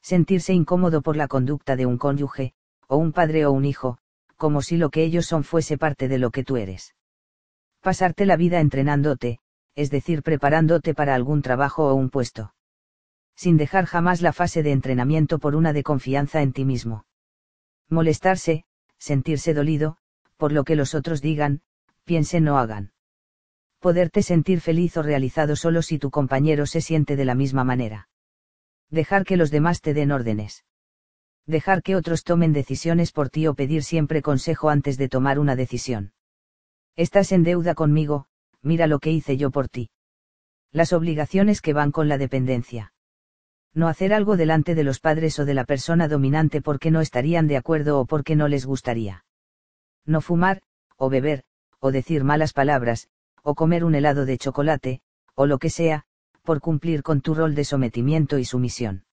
Sentirse 0.00 0.54
incómodo 0.54 1.02
por 1.02 1.16
la 1.16 1.28
conducta 1.28 1.76
de 1.76 1.86
un 1.86 1.98
cónyuge, 1.98 2.54
o 2.88 2.96
un 2.96 3.12
padre 3.12 3.46
o 3.46 3.52
un 3.52 3.64
hijo, 3.64 3.98
como 4.36 4.62
si 4.62 4.76
lo 4.76 4.90
que 4.90 5.04
ellos 5.04 5.26
son 5.26 5.44
fuese 5.44 5.78
parte 5.78 6.08
de 6.08 6.18
lo 6.18 6.30
que 6.30 6.42
tú 6.42 6.56
eres. 6.56 6.96
Pasarte 7.80 8.26
la 8.26 8.36
vida 8.36 8.60
entrenándote, 8.60 9.38
es 9.74 9.90
decir, 9.90 10.22
preparándote 10.22 10.94
para 10.94 11.14
algún 11.14 11.42
trabajo 11.42 11.88
o 11.88 11.94
un 11.94 12.10
puesto. 12.10 12.54
Sin 13.34 13.56
dejar 13.56 13.86
jamás 13.86 14.20
la 14.20 14.32
fase 14.32 14.62
de 14.62 14.72
entrenamiento 14.72 15.38
por 15.38 15.54
una 15.56 15.72
de 15.72 15.82
confianza 15.82 16.42
en 16.42 16.52
ti 16.52 16.64
mismo. 16.64 17.06
Molestarse, 17.88 18.64
sentirse 18.98 19.54
dolido, 19.54 19.96
por 20.36 20.52
lo 20.52 20.64
que 20.64 20.76
los 20.76 20.94
otros 20.94 21.22
digan, 21.22 21.62
piensen 22.04 22.48
o 22.48 22.58
hagan. 22.58 22.92
Poderte 23.80 24.22
sentir 24.22 24.60
feliz 24.60 24.96
o 24.96 25.02
realizado 25.02 25.56
solo 25.56 25.82
si 25.82 25.98
tu 25.98 26.10
compañero 26.10 26.66
se 26.66 26.80
siente 26.80 27.16
de 27.16 27.24
la 27.24 27.34
misma 27.34 27.64
manera. 27.64 28.08
Dejar 28.90 29.24
que 29.24 29.36
los 29.36 29.50
demás 29.50 29.80
te 29.80 29.94
den 29.94 30.12
órdenes. 30.12 30.64
Dejar 31.46 31.82
que 31.82 31.96
otros 31.96 32.22
tomen 32.22 32.52
decisiones 32.52 33.10
por 33.10 33.28
ti 33.28 33.46
o 33.46 33.54
pedir 33.54 33.82
siempre 33.82 34.22
consejo 34.22 34.68
antes 34.68 34.98
de 34.98 35.08
tomar 35.08 35.38
una 35.38 35.56
decisión. 35.56 36.12
Estás 36.94 37.32
en 37.32 37.42
deuda 37.42 37.74
conmigo, 37.74 38.26
mira 38.62 38.86
lo 38.86 38.98
que 38.98 39.10
hice 39.10 39.36
yo 39.36 39.50
por 39.50 39.68
ti. 39.68 39.90
Las 40.70 40.92
obligaciones 40.92 41.60
que 41.60 41.72
van 41.72 41.92
con 41.92 42.08
la 42.08 42.18
dependencia. 42.18 42.92
No 43.74 43.88
hacer 43.88 44.12
algo 44.12 44.36
delante 44.36 44.74
de 44.74 44.84
los 44.84 45.00
padres 45.00 45.38
o 45.38 45.44
de 45.44 45.54
la 45.54 45.64
persona 45.64 46.08
dominante 46.08 46.60
porque 46.60 46.90
no 46.90 47.00
estarían 47.00 47.46
de 47.46 47.56
acuerdo 47.56 48.00
o 48.00 48.06
porque 48.06 48.36
no 48.36 48.48
les 48.48 48.66
gustaría. 48.66 49.24
No 50.04 50.20
fumar, 50.20 50.62
o 50.96 51.08
beber, 51.08 51.44
o 51.78 51.90
decir 51.90 52.24
malas 52.24 52.52
palabras, 52.52 53.08
o 53.42 53.54
comer 53.54 53.84
un 53.84 53.94
helado 53.94 54.24
de 54.24 54.38
chocolate, 54.38 55.00
o 55.34 55.46
lo 55.46 55.58
que 55.58 55.70
sea, 55.70 56.04
por 56.42 56.60
cumplir 56.60 57.02
con 57.02 57.20
tu 57.20 57.34
rol 57.34 57.54
de 57.54 57.64
sometimiento 57.64 58.38
y 58.38 58.44
sumisión. 58.44 59.04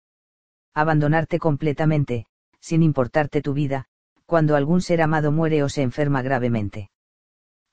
Abandonarte 0.73 1.39
completamente, 1.39 2.25
sin 2.59 2.83
importarte 2.83 3.41
tu 3.41 3.53
vida, 3.53 3.85
cuando 4.25 4.55
algún 4.55 4.81
ser 4.81 5.01
amado 5.01 5.31
muere 5.31 5.63
o 5.63 5.69
se 5.69 5.81
enferma 5.81 6.21
gravemente. 6.21 6.89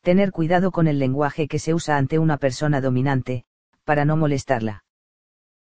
Tener 0.06 0.30
cuidado 0.30 0.70
con 0.70 0.86
el 0.86 1.00
lenguaje 1.00 1.48
que 1.48 1.58
se 1.58 1.74
usa 1.74 1.96
ante 1.96 2.20
una 2.20 2.36
persona 2.36 2.80
dominante, 2.80 3.44
para 3.82 4.04
no 4.04 4.16
molestarla. 4.16 4.84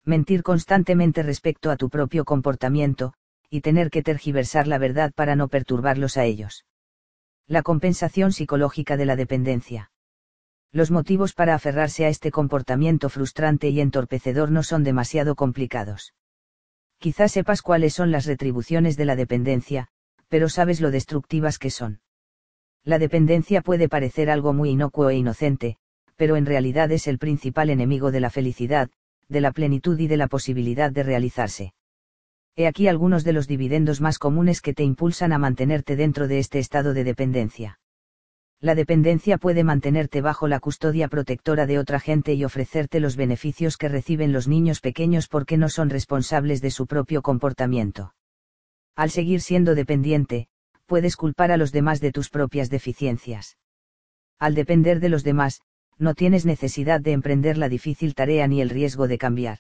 Mentir 0.05 0.43
constantemente 0.43 1.23
respecto 1.23 1.71
a 1.71 1.79
tu 1.79 1.89
propio 1.89 2.27
comportamiento, 2.27 3.15
y 3.49 3.63
tener 3.63 3.89
que 3.89 4.03
tergiversar 4.03 4.67
la 4.67 4.77
verdad 4.77 5.13
para 5.15 5.35
no 5.35 5.49
perturbarlos 5.49 6.19
a 6.19 6.27
ellos. 6.27 6.67
La 7.47 7.63
compensación 7.63 8.33
psicológica 8.33 8.99
de 8.99 9.07
la 9.07 9.17
dependencia. 9.17 9.91
Los 10.73 10.91
motivos 10.91 11.33
para 11.33 11.55
aferrarse 11.55 12.05
a 12.05 12.11
este 12.11 12.31
comportamiento 12.31 13.09
frustrante 13.09 13.71
y 13.71 13.81
entorpecedor 13.81 14.51
no 14.51 14.63
son 14.63 14.85
demasiado 14.85 15.37
complicados. 15.37 16.13
Quizás 16.99 17.33
sepas 17.33 17.63
cuáles 17.63 17.95
son 17.95 18.11
las 18.11 18.27
retribuciones 18.27 18.99
de 18.99 19.07
la 19.07 19.17
dependencia, 19.17 19.89
pero 20.29 20.51
sabes 20.51 20.83
lo 20.83 20.91
destructivas 20.91 21.59
que 21.59 21.71
son. 21.71 22.03
La 22.85 22.99
dependencia 22.99 23.63
puede 23.63 23.89
parecer 23.89 24.29
algo 24.29 24.53
muy 24.53 24.71
inocuo 24.71 25.09
e 25.09 25.17
inocente, 25.17 25.77
pero 26.17 26.37
en 26.37 26.45
realidad 26.45 26.93
es 26.93 27.07
el 27.07 27.19
principal 27.19 27.71
enemigo 27.71 28.11
de 28.11 28.21
la 28.21 28.31
felicidad, 28.31 28.91
de 29.29 29.41
la 29.41 29.53
plenitud 29.53 29.99
y 29.99 30.07
de 30.07 30.19
la 30.19 30.29
posibilidad 30.29 30.91
de 30.91 31.03
realizarse. 31.03 31.75
He 32.57 32.67
aquí 32.67 32.87
algunos 32.87 33.25
de 33.25 33.33
los 33.33 33.49
dividendos 33.49 34.01
más 34.01 34.19
comunes 34.19 34.61
que 34.61 34.75
te 34.75 34.85
impulsan 34.85 35.33
a 35.33 35.39
mantenerte 35.39 35.97
dentro 35.97 36.29
de 36.29 36.39
este 36.39 36.59
estado 36.59 36.95
de 36.95 37.05
dependencia. 37.05 37.81
La 38.61 38.75
dependencia 38.75 39.39
puede 39.39 39.65
mantenerte 39.65 40.21
bajo 40.21 40.47
la 40.47 40.61
custodia 40.61 41.09
protectora 41.09 41.67
de 41.67 41.79
otra 41.79 42.01
gente 42.01 42.35
y 42.35 42.45
ofrecerte 42.45 43.01
los 43.01 43.17
beneficios 43.17 43.77
que 43.77 43.89
reciben 43.89 44.33
los 44.33 44.47
niños 44.47 44.81
pequeños 44.81 45.27
porque 45.27 45.57
no 45.57 45.69
son 45.69 45.91
responsables 45.91 46.61
de 46.61 46.71
su 46.71 46.87
propio 46.87 47.23
comportamiento. 47.23 48.15
Al 48.95 49.11
seguir 49.11 49.41
siendo 49.41 49.75
dependiente, 49.75 50.47
puedes 50.87 51.17
culpar 51.17 51.51
a 51.51 51.57
los 51.57 51.73
demás 51.73 52.01
de 52.01 52.13
tus 52.13 52.31
propias 52.31 52.71
deficiencias. 52.71 53.57
Al 54.39 54.55
depender 54.55 55.01
de 55.01 55.09
los 55.09 55.25
demás, 55.25 55.61
no 55.99 56.15
tienes 56.15 56.45
necesidad 56.45 57.01
de 57.01 57.13
emprender 57.13 57.57
la 57.57 57.69
difícil 57.69 58.15
tarea 58.15 58.47
ni 58.47 58.61
el 58.61 58.71
riesgo 58.71 59.09
de 59.09 59.19
cambiar. 59.19 59.59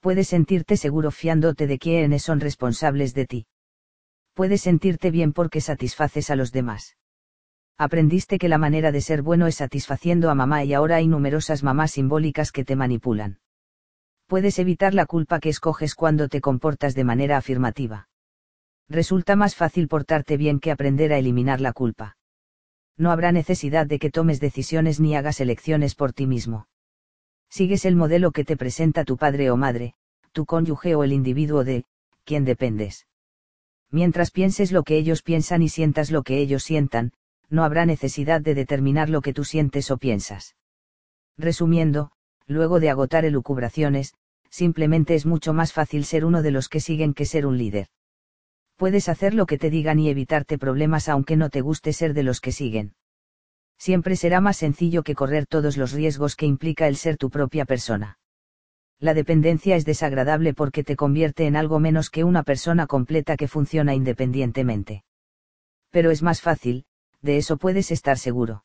Puedes 0.00 0.28
sentirte 0.28 0.76
seguro 0.76 1.10
fiándote 1.10 1.66
de 1.66 1.78
quienes 1.78 2.22
son 2.22 2.40
responsables 2.40 3.14
de 3.14 3.26
ti. 3.26 3.46
Puedes 4.34 4.62
sentirte 4.62 5.10
bien 5.10 5.32
porque 5.32 5.60
satisfaces 5.60 6.30
a 6.30 6.36
los 6.36 6.52
demás. 6.52 6.96
Aprendiste 7.78 8.38
que 8.38 8.48
la 8.48 8.58
manera 8.58 8.92
de 8.92 9.00
ser 9.00 9.22
bueno 9.22 9.46
es 9.46 9.56
satisfaciendo 9.56 10.30
a 10.30 10.34
mamá 10.34 10.64
y 10.64 10.74
ahora 10.74 10.96
hay 10.96 11.08
numerosas 11.08 11.62
mamás 11.62 11.92
simbólicas 11.92 12.52
que 12.52 12.64
te 12.64 12.76
manipulan. 12.76 13.38
Puedes 14.26 14.58
evitar 14.58 14.94
la 14.94 15.06
culpa 15.06 15.40
que 15.40 15.50
escoges 15.50 15.94
cuando 15.94 16.28
te 16.28 16.40
comportas 16.40 16.94
de 16.94 17.04
manera 17.04 17.36
afirmativa. 17.36 18.08
Resulta 18.88 19.36
más 19.36 19.54
fácil 19.54 19.88
portarte 19.88 20.36
bien 20.36 20.60
que 20.60 20.70
aprender 20.70 21.12
a 21.12 21.18
eliminar 21.18 21.60
la 21.60 21.72
culpa 21.72 22.16
no 22.96 23.10
habrá 23.10 23.32
necesidad 23.32 23.86
de 23.86 23.98
que 23.98 24.10
tomes 24.10 24.40
decisiones 24.40 25.00
ni 25.00 25.14
hagas 25.16 25.40
elecciones 25.40 25.94
por 25.94 26.12
ti 26.12 26.26
mismo. 26.26 26.66
Sigues 27.50 27.84
el 27.84 27.96
modelo 27.96 28.32
que 28.32 28.44
te 28.44 28.56
presenta 28.56 29.04
tu 29.04 29.16
padre 29.16 29.50
o 29.50 29.56
madre, 29.56 29.94
tu 30.32 30.46
cónyuge 30.46 30.94
o 30.94 31.04
el 31.04 31.12
individuo 31.12 31.62
de, 31.64 31.84
quien 32.24 32.44
dependes. 32.44 33.06
Mientras 33.90 34.30
pienses 34.30 34.72
lo 34.72 34.82
que 34.82 34.96
ellos 34.96 35.22
piensan 35.22 35.62
y 35.62 35.68
sientas 35.68 36.10
lo 36.10 36.22
que 36.22 36.38
ellos 36.38 36.64
sientan, 36.64 37.12
no 37.48 37.62
habrá 37.62 37.86
necesidad 37.86 38.40
de 38.40 38.54
determinar 38.54 39.08
lo 39.08 39.20
que 39.20 39.32
tú 39.32 39.44
sientes 39.44 39.90
o 39.90 39.98
piensas. 39.98 40.56
Resumiendo, 41.38 42.10
luego 42.46 42.80
de 42.80 42.90
agotar 42.90 43.24
elucubraciones, 43.24 44.14
simplemente 44.50 45.14
es 45.14 45.26
mucho 45.26 45.52
más 45.52 45.72
fácil 45.72 46.04
ser 46.04 46.24
uno 46.24 46.42
de 46.42 46.50
los 46.50 46.68
que 46.68 46.80
siguen 46.80 47.14
que 47.14 47.26
ser 47.26 47.46
un 47.46 47.58
líder 47.58 47.88
puedes 48.76 49.08
hacer 49.08 49.34
lo 49.34 49.46
que 49.46 49.58
te 49.58 49.70
digan 49.70 49.98
y 49.98 50.08
evitarte 50.08 50.58
problemas 50.58 51.08
aunque 51.08 51.36
no 51.36 51.50
te 51.50 51.60
guste 51.60 51.92
ser 51.92 52.14
de 52.14 52.22
los 52.22 52.40
que 52.40 52.52
siguen. 52.52 52.94
Siempre 53.78 54.16
será 54.16 54.40
más 54.40 54.56
sencillo 54.56 55.02
que 55.02 55.14
correr 55.14 55.46
todos 55.46 55.76
los 55.76 55.92
riesgos 55.92 56.36
que 56.36 56.46
implica 56.46 56.86
el 56.86 56.96
ser 56.96 57.16
tu 57.16 57.30
propia 57.30 57.64
persona. 57.64 58.18
La 58.98 59.12
dependencia 59.12 59.76
es 59.76 59.84
desagradable 59.84 60.54
porque 60.54 60.82
te 60.82 60.96
convierte 60.96 61.46
en 61.46 61.56
algo 61.56 61.78
menos 61.80 62.08
que 62.08 62.24
una 62.24 62.42
persona 62.42 62.86
completa 62.86 63.36
que 63.36 63.48
funciona 63.48 63.94
independientemente. 63.94 65.04
Pero 65.90 66.10
es 66.10 66.22
más 66.22 66.40
fácil, 66.40 66.86
de 67.20 67.36
eso 67.36 67.58
puedes 67.58 67.90
estar 67.90 68.18
seguro. 68.18 68.64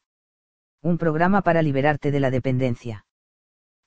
Un 0.82 0.98
programa 0.98 1.42
para 1.42 1.62
liberarte 1.62 2.12
de 2.12 2.20
la 2.20 2.32
dependencia. 2.32 3.06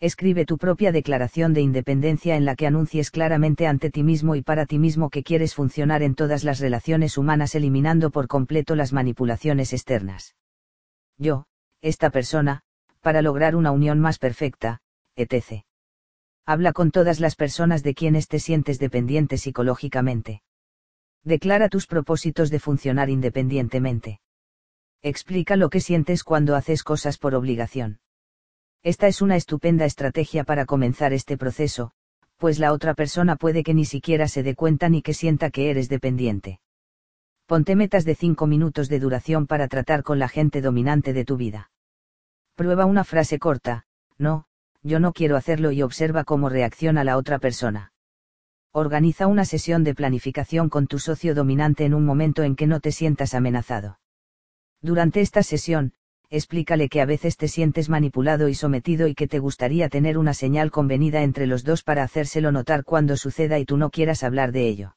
Escribe 0.05 0.45
tu 0.45 0.59
propia 0.59 0.93
declaración 0.93 1.55
de 1.55 1.63
independencia 1.63 2.37
en 2.37 2.45
la 2.45 2.57
que 2.57 2.67
anuncies 2.67 3.11
claramente 3.11 3.67
ante 3.67 3.89
ti 3.89 4.03
mismo 4.03 4.37
y 4.37 4.43
para 4.43 4.67
ti 4.67 4.79
mismo 4.79 5.09
que 5.09 5.23
quieres 5.23 5.55
funcionar 5.55 6.03
en 6.03 6.15
todas 6.15 6.45
las 6.45 6.61
relaciones 6.61 7.17
humanas 7.17 7.55
eliminando 7.55 8.11
por 8.11 8.29
completo 8.29 8.75
las 8.77 8.93
manipulaciones 8.93 9.73
externas. 9.73 10.37
Yo, 11.17 11.47
esta 11.81 12.11
persona, 12.11 12.61
para 13.01 13.23
lograr 13.23 13.57
una 13.57 13.71
unión 13.71 13.99
más 13.99 14.19
perfecta, 14.19 14.81
etc. 15.17 15.65
Habla 16.45 16.75
con 16.75 16.91
todas 16.91 17.19
las 17.19 17.35
personas 17.35 17.83
de 17.83 17.95
quienes 17.95 18.29
te 18.29 18.41
sientes 18.41 18.79
dependiente 18.79 19.39
psicológicamente. 19.39 20.43
Declara 21.23 21.71
tus 21.71 21.87
propósitos 21.87 22.51
de 22.51 22.61
funcionar 22.61 23.09
independientemente. 23.09 24.21
Explica 25.01 25.57
lo 25.57 25.71
que 25.71 25.81
sientes 25.81 26.25
cuando 26.25 26.57
haces 26.57 26.83
cosas 26.83 27.17
por 27.17 27.35
obligación. 27.35 28.01
Esta 28.85 29.07
es 29.07 29.23
una 29.23 29.37
estupenda 29.37 29.87
estrategia 29.87 30.45
para 30.45 30.67
comenzar 30.67 31.15
este 31.15 31.39
proceso, 31.39 31.93
pues 32.37 32.59
la 32.59 32.71
otra 32.75 32.93
persona 32.93 33.35
puede 33.35 33.63
que 33.63 33.73
ni 33.73 33.87
siquiera 33.87 34.29
se 34.29 34.43
dé 34.43 34.55
cuenta 34.55 34.91
ni 34.91 35.01
que 35.01 35.15
sienta 35.15 35.49
que 35.49 35.71
eres 35.71 35.89
dependiente. 35.89 36.61
Ponte 37.47 37.77
metas 37.77 38.05
de 38.05 38.15
5 38.15 38.47
minutos 38.47 38.91
de 38.91 39.01
duración 39.01 39.47
para 39.47 39.69
tratar 39.69 40.03
con 40.03 40.19
la 40.19 40.29
gente 40.29 40.61
dominante 40.61 41.15
de 41.15 41.25
tu 41.25 41.39
vida. 41.39 41.71
Prueba 42.57 42.85
una 42.85 43.05
frase 43.05 43.39
corta, 43.39 43.87
no, 44.19 44.45
yo 44.83 45.01
no 45.01 45.15
quiero 45.15 45.39
hacerlo 45.39 45.73
y 45.73 45.81
observa 45.81 46.25
cómo 46.25 46.51
reacciona 46.51 47.05
la 47.05 47.17
otra 47.17 47.39
persona. 47.39 47.95
Organiza 48.71 49.29
una 49.29 49.47
sesión 49.47 49.83
de 49.83 49.95
planificación 49.95 50.69
con 50.69 50.89
tu 50.89 50.99
socio 50.99 51.35
dominante 51.35 51.87
en 51.87 51.95
un 51.95 52.05
momento 52.05 52.43
en 52.43 52.55
que 52.55 52.67
no 52.67 52.81
te 52.81 52.93
sientas 52.93 53.33
amenazado. 53.33 53.99
Durante 54.83 55.23
esta 55.23 55.43
sesión, 55.43 55.95
explícale 56.31 56.89
que 56.89 57.01
a 57.01 57.07
veces 57.07 57.37
te 57.37 57.49
sientes 57.49 57.89
manipulado 57.89 58.49
y 58.49 58.55
sometido 58.55 59.09
y 59.09 59.15
que 59.15 59.29
te 59.29 59.39
gustaría 59.39 59.89
tener 59.89 60.19
una 60.19 60.35
señal 60.35 60.71
convenida 60.71 61.23
entre 61.23 61.47
los 61.47 61.65
dos 61.65 61.83
para 61.83 62.03
hacérselo 62.03 62.53
notar 62.53 62.85
cuando 62.85 63.17
suceda 63.17 63.59
y 63.59 63.65
tú 63.65 63.77
no 63.77 63.91
quieras 63.91 64.25
hablar 64.25 64.53
de 64.53 64.69
ello. 64.69 64.97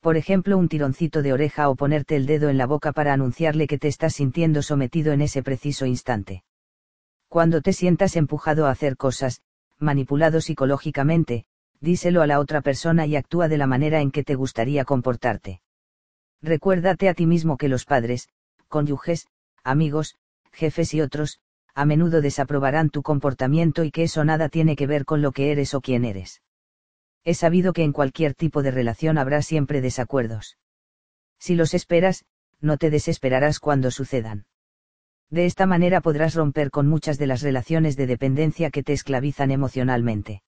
Por 0.00 0.16
ejemplo, 0.16 0.58
un 0.58 0.68
tironcito 0.68 1.22
de 1.22 1.32
oreja 1.32 1.68
o 1.68 1.76
ponerte 1.76 2.16
el 2.16 2.26
dedo 2.26 2.48
en 2.48 2.58
la 2.58 2.66
boca 2.66 2.92
para 2.92 3.12
anunciarle 3.12 3.68
que 3.68 3.78
te 3.78 3.88
estás 3.88 4.14
sintiendo 4.14 4.62
sometido 4.62 5.12
en 5.12 5.20
ese 5.20 5.42
preciso 5.44 5.86
instante. 5.86 6.42
Cuando 7.28 7.62
te 7.62 7.72
sientas 7.72 8.16
empujado 8.16 8.66
a 8.66 8.70
hacer 8.70 8.96
cosas, 8.96 9.42
manipulado 9.78 10.40
psicológicamente, 10.40 11.44
díselo 11.80 12.20
a 12.20 12.26
la 12.26 12.40
otra 12.40 12.62
persona 12.62 13.06
y 13.06 13.16
actúa 13.16 13.48
de 13.48 13.58
la 13.58 13.66
manera 13.66 14.00
en 14.00 14.10
que 14.10 14.24
te 14.24 14.34
gustaría 14.34 14.84
comportarte. 14.84 15.60
Recuérdate 16.42 17.08
a 17.08 17.14
ti 17.14 17.26
mismo 17.26 17.56
que 17.56 17.68
los 17.68 17.84
padres, 17.84 18.28
cónyuges, 18.68 19.28
amigos, 19.62 20.16
jefes 20.52 20.94
y 20.94 21.00
otros, 21.00 21.40
a 21.74 21.84
menudo 21.84 22.20
desaprobarán 22.20 22.90
tu 22.90 23.02
comportamiento 23.02 23.84
y 23.84 23.90
que 23.90 24.04
eso 24.04 24.24
nada 24.24 24.48
tiene 24.48 24.76
que 24.76 24.86
ver 24.86 25.04
con 25.04 25.22
lo 25.22 25.32
que 25.32 25.52
eres 25.52 25.74
o 25.74 25.80
quién 25.80 26.04
eres. 26.04 26.42
He 27.24 27.34
sabido 27.34 27.72
que 27.72 27.84
en 27.84 27.92
cualquier 27.92 28.34
tipo 28.34 28.62
de 28.62 28.70
relación 28.70 29.16
habrá 29.16 29.42
siempre 29.42 29.80
desacuerdos. 29.80 30.58
Si 31.38 31.54
los 31.54 31.72
esperas, 31.74 32.24
no 32.60 32.76
te 32.76 32.90
desesperarás 32.90 33.58
cuando 33.58 33.90
sucedan. 33.90 34.46
De 35.30 35.46
esta 35.46 35.66
manera 35.66 36.00
podrás 36.02 36.34
romper 36.34 36.70
con 36.70 36.88
muchas 36.88 37.18
de 37.18 37.26
las 37.26 37.40
relaciones 37.40 37.96
de 37.96 38.06
dependencia 38.06 38.70
que 38.70 38.82
te 38.82 38.92
esclavizan 38.92 39.50
emocionalmente. 39.50 40.42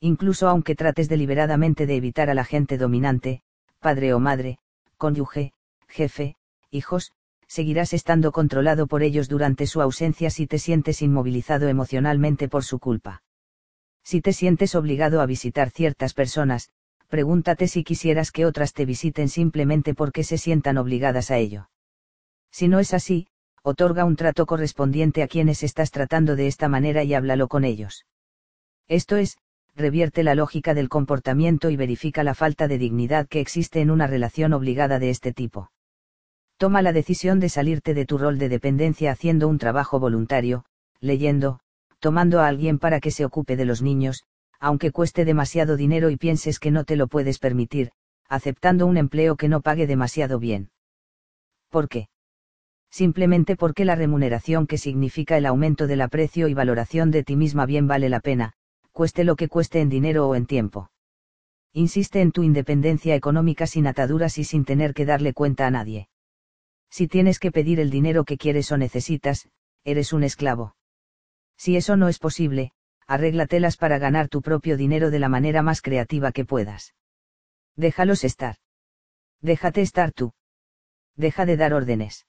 Incluso 0.00 0.48
aunque 0.48 0.74
trates 0.74 1.08
deliberadamente 1.08 1.84
de 1.86 1.96
evitar 1.96 2.30
a 2.30 2.34
la 2.34 2.44
gente 2.44 2.78
dominante, 2.78 3.42
padre 3.80 4.14
o 4.14 4.18
madre, 4.18 4.58
cónyuge, 4.96 5.52
jefe, 5.88 6.36
hijos, 6.70 7.12
seguirás 7.48 7.92
estando 7.94 8.30
controlado 8.30 8.86
por 8.86 9.02
ellos 9.02 9.28
durante 9.28 9.66
su 9.66 9.80
ausencia 9.80 10.30
si 10.30 10.46
te 10.46 10.58
sientes 10.58 11.02
inmovilizado 11.02 11.68
emocionalmente 11.68 12.48
por 12.48 12.62
su 12.62 12.78
culpa. 12.78 13.22
Si 14.04 14.20
te 14.20 14.32
sientes 14.32 14.74
obligado 14.74 15.20
a 15.20 15.26
visitar 15.26 15.70
ciertas 15.70 16.14
personas, 16.14 16.70
pregúntate 17.08 17.66
si 17.66 17.84
quisieras 17.84 18.30
que 18.30 18.46
otras 18.46 18.72
te 18.74 18.84
visiten 18.84 19.28
simplemente 19.28 19.94
porque 19.94 20.24
se 20.24 20.38
sientan 20.38 20.78
obligadas 20.78 21.30
a 21.30 21.38
ello. 21.38 21.70
Si 22.50 22.68
no 22.68 22.78
es 22.78 22.94
así, 22.94 23.28
otorga 23.62 24.04
un 24.04 24.16
trato 24.16 24.46
correspondiente 24.46 25.22
a 25.22 25.28
quienes 25.28 25.62
estás 25.62 25.90
tratando 25.90 26.36
de 26.36 26.46
esta 26.46 26.68
manera 26.68 27.02
y 27.02 27.14
háblalo 27.14 27.48
con 27.48 27.64
ellos. 27.64 28.06
Esto 28.88 29.16
es, 29.16 29.38
revierte 29.74 30.22
la 30.22 30.34
lógica 30.34 30.74
del 30.74 30.88
comportamiento 30.88 31.70
y 31.70 31.76
verifica 31.76 32.24
la 32.24 32.34
falta 32.34 32.68
de 32.68 32.78
dignidad 32.78 33.26
que 33.28 33.40
existe 33.40 33.80
en 33.80 33.90
una 33.90 34.06
relación 34.06 34.52
obligada 34.52 34.98
de 34.98 35.10
este 35.10 35.32
tipo. 35.32 35.70
Toma 36.58 36.82
la 36.82 36.92
decisión 36.92 37.38
de 37.38 37.48
salirte 37.48 37.94
de 37.94 38.04
tu 38.04 38.18
rol 38.18 38.36
de 38.36 38.48
dependencia 38.48 39.12
haciendo 39.12 39.46
un 39.46 39.58
trabajo 39.58 40.00
voluntario, 40.00 40.64
leyendo, 41.00 41.60
tomando 42.00 42.40
a 42.40 42.48
alguien 42.48 42.80
para 42.80 42.98
que 42.98 43.12
se 43.12 43.24
ocupe 43.24 43.56
de 43.56 43.64
los 43.64 43.80
niños, 43.80 44.24
aunque 44.58 44.90
cueste 44.90 45.24
demasiado 45.24 45.76
dinero 45.76 46.10
y 46.10 46.16
pienses 46.16 46.58
que 46.58 46.72
no 46.72 46.82
te 46.82 46.96
lo 46.96 47.06
puedes 47.06 47.38
permitir, 47.38 47.92
aceptando 48.28 48.86
un 48.86 48.96
empleo 48.96 49.36
que 49.36 49.48
no 49.48 49.60
pague 49.60 49.86
demasiado 49.86 50.40
bien. 50.40 50.72
¿Por 51.70 51.88
qué? 51.88 52.08
Simplemente 52.90 53.54
porque 53.54 53.84
la 53.84 53.94
remuneración 53.94 54.66
que 54.66 54.78
significa 54.78 55.36
el 55.36 55.46
aumento 55.46 55.86
del 55.86 56.00
aprecio 56.00 56.48
y 56.48 56.54
valoración 56.54 57.12
de 57.12 57.22
ti 57.22 57.36
misma 57.36 57.66
bien 57.66 57.86
vale 57.86 58.08
la 58.08 58.18
pena, 58.18 58.54
cueste 58.90 59.22
lo 59.22 59.36
que 59.36 59.46
cueste 59.46 59.80
en 59.80 59.90
dinero 59.90 60.26
o 60.26 60.34
en 60.34 60.46
tiempo. 60.46 60.90
Insiste 61.72 62.20
en 62.20 62.32
tu 62.32 62.42
independencia 62.42 63.14
económica 63.14 63.68
sin 63.68 63.86
ataduras 63.86 64.38
y 64.38 64.44
sin 64.44 64.64
tener 64.64 64.92
que 64.92 65.06
darle 65.06 65.34
cuenta 65.34 65.64
a 65.64 65.70
nadie. 65.70 66.08
Si 66.90 67.08
tienes 67.08 67.38
que 67.38 67.52
pedir 67.52 67.80
el 67.80 67.90
dinero 67.90 68.24
que 68.24 68.38
quieres 68.38 68.72
o 68.72 68.76
necesitas, 68.76 69.48
eres 69.84 70.12
un 70.12 70.24
esclavo. 70.24 70.74
Si 71.56 71.76
eso 71.76 71.96
no 71.96 72.08
es 72.08 72.18
posible, 72.18 72.72
arréglatelas 73.06 73.76
para 73.76 73.98
ganar 73.98 74.28
tu 74.28 74.42
propio 74.42 74.76
dinero 74.76 75.10
de 75.10 75.18
la 75.18 75.28
manera 75.28 75.62
más 75.62 75.82
creativa 75.82 76.32
que 76.32 76.44
puedas. 76.44 76.94
Déjalos 77.76 78.24
estar. 78.24 78.56
Déjate 79.40 79.82
estar 79.82 80.12
tú. 80.12 80.32
Deja 81.16 81.46
de 81.46 81.56
dar 81.56 81.74
órdenes. 81.74 82.26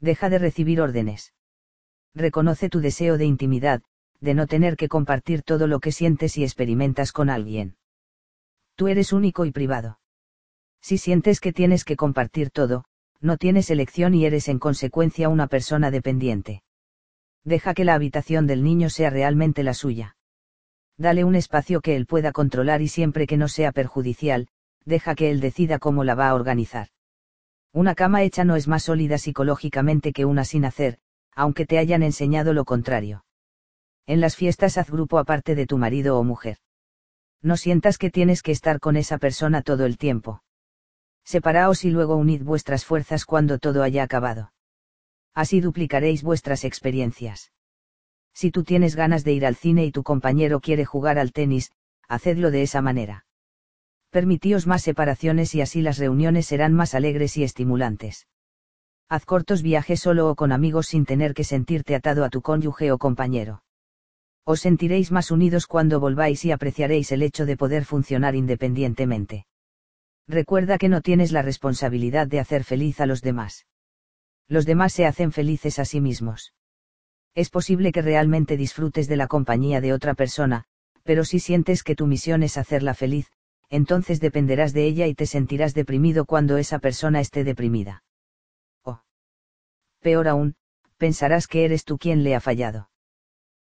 Deja 0.00 0.30
de 0.30 0.38
recibir 0.38 0.80
órdenes. 0.80 1.34
Reconoce 2.14 2.68
tu 2.68 2.80
deseo 2.80 3.18
de 3.18 3.24
intimidad, 3.24 3.82
de 4.20 4.34
no 4.34 4.46
tener 4.46 4.76
que 4.76 4.88
compartir 4.88 5.42
todo 5.42 5.66
lo 5.66 5.80
que 5.80 5.92
sientes 5.92 6.36
y 6.36 6.42
experimentas 6.42 7.12
con 7.12 7.30
alguien. 7.30 7.76
Tú 8.74 8.88
eres 8.88 9.12
único 9.12 9.44
y 9.44 9.52
privado. 9.52 10.00
Si 10.80 10.98
sientes 10.98 11.40
que 11.40 11.52
tienes 11.52 11.84
que 11.84 11.96
compartir 11.96 12.50
todo, 12.50 12.84
no 13.20 13.36
tienes 13.36 13.70
elección 13.70 14.14
y 14.14 14.24
eres 14.24 14.48
en 14.48 14.58
consecuencia 14.58 15.28
una 15.28 15.46
persona 15.46 15.90
dependiente. 15.90 16.62
Deja 17.44 17.74
que 17.74 17.84
la 17.84 17.94
habitación 17.94 18.46
del 18.46 18.62
niño 18.62 18.90
sea 18.90 19.10
realmente 19.10 19.62
la 19.62 19.74
suya. 19.74 20.16
Dale 20.96 21.24
un 21.24 21.34
espacio 21.34 21.80
que 21.80 21.96
él 21.96 22.06
pueda 22.06 22.32
controlar 22.32 22.82
y 22.82 22.88
siempre 22.88 23.26
que 23.26 23.36
no 23.36 23.48
sea 23.48 23.72
perjudicial, 23.72 24.48
deja 24.84 25.14
que 25.14 25.30
él 25.30 25.40
decida 25.40 25.78
cómo 25.78 26.04
la 26.04 26.14
va 26.14 26.28
a 26.28 26.34
organizar. 26.34 26.88
Una 27.72 27.94
cama 27.94 28.22
hecha 28.22 28.44
no 28.44 28.56
es 28.56 28.68
más 28.68 28.84
sólida 28.84 29.16
psicológicamente 29.16 30.12
que 30.12 30.24
una 30.24 30.44
sin 30.44 30.64
hacer, 30.64 30.98
aunque 31.34 31.66
te 31.66 31.78
hayan 31.78 32.02
enseñado 32.02 32.52
lo 32.52 32.64
contrario. 32.64 33.24
En 34.06 34.20
las 34.20 34.36
fiestas 34.36 34.76
haz 34.76 34.90
grupo 34.90 35.18
aparte 35.18 35.54
de 35.54 35.66
tu 35.66 35.78
marido 35.78 36.18
o 36.18 36.24
mujer. 36.24 36.58
No 37.42 37.56
sientas 37.56 37.96
que 37.96 38.10
tienes 38.10 38.42
que 38.42 38.52
estar 38.52 38.80
con 38.80 38.96
esa 38.96 39.18
persona 39.18 39.62
todo 39.62 39.86
el 39.86 39.96
tiempo. 39.98 40.42
Separaos 41.24 41.84
y 41.84 41.90
luego 41.90 42.16
unid 42.16 42.42
vuestras 42.42 42.84
fuerzas 42.84 43.24
cuando 43.24 43.58
todo 43.58 43.82
haya 43.82 44.02
acabado. 44.02 44.52
Así 45.34 45.60
duplicaréis 45.60 46.22
vuestras 46.22 46.64
experiencias. 46.64 47.52
Si 48.32 48.50
tú 48.50 48.64
tienes 48.64 48.96
ganas 48.96 49.24
de 49.24 49.32
ir 49.32 49.46
al 49.46 49.56
cine 49.56 49.84
y 49.84 49.92
tu 49.92 50.02
compañero 50.02 50.60
quiere 50.60 50.84
jugar 50.84 51.18
al 51.18 51.32
tenis, 51.32 51.72
hacedlo 52.08 52.50
de 52.50 52.62
esa 52.62 52.82
manera. 52.82 53.26
Permitíos 54.10 54.66
más 54.66 54.82
separaciones 54.82 55.54
y 55.54 55.60
así 55.60 55.82
las 55.82 55.98
reuniones 55.98 56.46
serán 56.46 56.74
más 56.74 56.94
alegres 56.94 57.36
y 57.36 57.44
estimulantes. 57.44 58.26
Haz 59.08 59.24
cortos 59.24 59.62
viajes 59.62 60.00
solo 60.00 60.28
o 60.30 60.36
con 60.36 60.52
amigos 60.52 60.86
sin 60.88 61.04
tener 61.04 61.34
que 61.34 61.44
sentirte 61.44 61.94
atado 61.94 62.24
a 62.24 62.30
tu 62.30 62.42
cónyuge 62.42 62.92
o 62.92 62.98
compañero. 62.98 63.62
Os 64.44 64.60
sentiréis 64.60 65.12
más 65.12 65.30
unidos 65.30 65.66
cuando 65.66 66.00
volváis 66.00 66.44
y 66.44 66.50
apreciaréis 66.50 67.12
el 67.12 67.22
hecho 67.22 67.46
de 67.46 67.56
poder 67.56 67.84
funcionar 67.84 68.34
independientemente. 68.34 69.46
Recuerda 70.30 70.78
que 70.78 70.88
no 70.88 71.00
tienes 71.00 71.32
la 71.32 71.42
responsabilidad 71.42 72.28
de 72.28 72.38
hacer 72.38 72.62
feliz 72.62 73.00
a 73.00 73.06
los 73.06 73.20
demás. 73.20 73.66
Los 74.46 74.64
demás 74.64 74.92
se 74.92 75.04
hacen 75.04 75.32
felices 75.32 75.80
a 75.80 75.84
sí 75.84 76.00
mismos. 76.00 76.54
Es 77.34 77.50
posible 77.50 77.90
que 77.90 78.00
realmente 78.00 78.56
disfrutes 78.56 79.08
de 79.08 79.16
la 79.16 79.26
compañía 79.26 79.80
de 79.80 79.92
otra 79.92 80.14
persona, 80.14 80.66
pero 81.02 81.24
si 81.24 81.40
sientes 81.40 81.82
que 81.82 81.96
tu 81.96 82.06
misión 82.06 82.44
es 82.44 82.58
hacerla 82.58 82.94
feliz, 82.94 83.26
entonces 83.70 84.20
dependerás 84.20 84.72
de 84.72 84.86
ella 84.86 85.08
y 85.08 85.14
te 85.14 85.26
sentirás 85.26 85.74
deprimido 85.74 86.24
cuando 86.26 86.58
esa 86.58 86.78
persona 86.78 87.18
esté 87.20 87.42
deprimida. 87.42 88.04
O. 88.84 89.02
Peor 89.98 90.28
aún, 90.28 90.54
pensarás 90.96 91.48
que 91.48 91.64
eres 91.64 91.84
tú 91.84 91.98
quien 91.98 92.22
le 92.22 92.36
ha 92.36 92.40
fallado. 92.40 92.88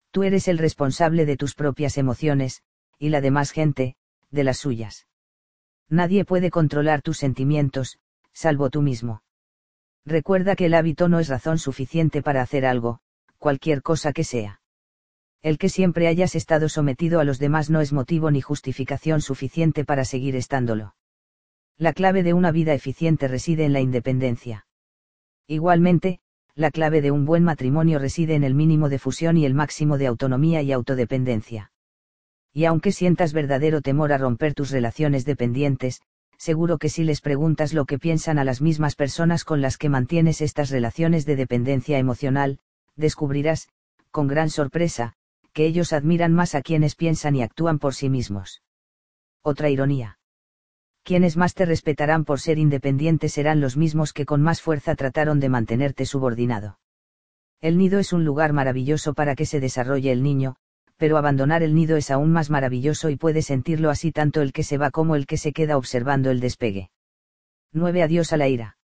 Tú 0.10 0.24
eres 0.24 0.48
el 0.48 0.58
responsable 0.58 1.28
de 1.28 1.38
tus 1.38 1.54
propias 1.54 2.00
emociones, 2.00 2.64
y 2.98 3.10
la 3.10 3.22
demás 3.22 3.52
gente, 3.52 3.98
de 4.32 4.44
las 4.44 4.58
suyas. 4.58 5.06
Nadie 5.90 6.26
puede 6.26 6.50
controlar 6.50 7.02
tus 7.02 7.18
sentimientos, 7.18 8.00
salvo 8.34 8.70
tú 8.70 8.82
mismo. 8.82 9.22
Recuerda 10.06 10.56
que 10.56 10.66
el 10.66 10.74
hábito 10.74 11.10
no 11.10 11.20
es 11.20 11.30
razón 11.30 11.58
suficiente 11.58 12.22
para 12.22 12.42
hacer 12.42 12.66
algo, 12.66 13.00
cualquier 13.38 13.82
cosa 13.82 14.14
que 14.14 14.24
sea. 14.24 14.62
El 15.42 15.58
que 15.58 15.70
siempre 15.70 16.08
hayas 16.08 16.36
estado 16.36 16.70
sometido 16.70 17.20
a 17.20 17.24
los 17.24 17.38
demás 17.38 17.70
no 17.70 17.82
es 17.82 17.94
motivo 17.94 18.32
ni 18.32 18.42
justificación 18.42 19.22
suficiente 19.22 19.86
para 19.86 20.04
seguir 20.04 20.36
estándolo. 20.36 20.96
La 21.78 21.94
clave 21.94 22.24
de 22.24 22.34
una 22.34 22.52
vida 22.52 22.74
eficiente 22.74 23.28
reside 23.28 23.66
en 23.66 23.74
la 23.74 23.82
independencia. 23.82 24.66
Igualmente, 25.48 26.20
la 26.56 26.72
clave 26.72 27.02
de 27.02 27.12
un 27.12 27.26
buen 27.26 27.44
matrimonio 27.44 28.00
reside 28.00 28.34
en 28.34 28.44
el 28.44 28.56
mínimo 28.56 28.90
de 28.90 28.98
fusión 28.98 29.38
y 29.38 29.46
el 29.46 29.54
máximo 29.54 29.98
de 29.98 30.08
autonomía 30.08 30.62
y 30.62 30.72
autodependencia. 30.72 31.72
Y 32.56 32.64
aunque 32.64 32.94
sientas 32.94 33.34
verdadero 33.34 33.82
temor 33.82 34.14
a 34.14 34.18
romper 34.18 34.54
tus 34.54 34.72
relaciones 34.72 35.26
dependientes, 35.26 36.00
seguro 36.38 36.78
que 36.78 36.88
si 36.88 37.04
les 37.04 37.20
preguntas 37.20 37.74
lo 37.74 37.84
que 37.84 38.00
piensan 38.00 38.40
a 38.40 38.46
las 38.46 38.62
mismas 38.62 38.96
personas 38.96 39.44
con 39.44 39.60
las 39.60 39.78
que 39.78 39.90
mantienes 39.90 40.40
estas 40.40 40.70
relaciones 40.70 41.26
de 41.26 41.36
dependencia 41.36 42.00
emocional, 42.00 42.60
descubrirás, 42.96 43.68
con 44.10 44.28
gran 44.28 44.50
sorpresa, 44.50 45.16
que 45.52 45.66
ellos 45.66 45.92
admiran 45.92 46.32
más 46.32 46.56
a 46.56 46.62
quienes 46.62 46.96
piensan 46.96 47.36
y 47.36 47.44
actúan 47.44 47.78
por 47.78 47.94
sí 47.94 48.10
mismos. 48.10 48.64
Otra 49.42 49.70
ironía 49.70 50.18
quienes 51.04 51.38
más 51.38 51.54
te 51.54 51.66
respetarán 51.66 52.26
por 52.26 52.40
ser 52.40 52.58
independiente 52.58 53.30
serán 53.30 53.62
los 53.62 53.78
mismos 53.78 54.12
que 54.12 54.26
con 54.26 54.42
más 54.42 54.60
fuerza 54.60 54.96
trataron 54.96 55.40
de 55.40 55.50
mantenerte 55.50 56.04
subordinado. 56.08 56.80
El 57.62 57.78
nido 57.78 58.00
es 58.00 58.12
un 58.12 58.26
lugar 58.26 58.54
maravilloso 58.54 59.14
para 59.14 59.36
que 59.36 59.46
se 59.46 59.60
desarrolle 59.60 60.12
el 60.12 60.24
niño, 60.24 60.56
pero 60.98 61.18
abandonar 61.18 61.64
el 61.64 61.76
nido 61.76 61.98
es 61.98 62.12
aún 62.12 62.32
más 62.32 62.50
maravilloso 62.50 63.10
y 63.10 63.18
puede 63.18 63.42
sentirlo 63.42 63.90
así 63.90 64.12
tanto 64.12 64.42
el 64.42 64.54
que 64.54 64.64
se 64.64 64.78
va 64.78 64.92
como 64.92 65.16
el 65.16 65.26
que 65.26 65.38
se 65.38 65.52
queda 65.52 65.78
observando 65.78 66.32
el 66.32 66.40
despegue. 66.40 66.90
9. 67.74 68.04
Adiós 68.04 68.32
a 68.32 68.38
la 68.38 68.48
ira. 68.48 68.78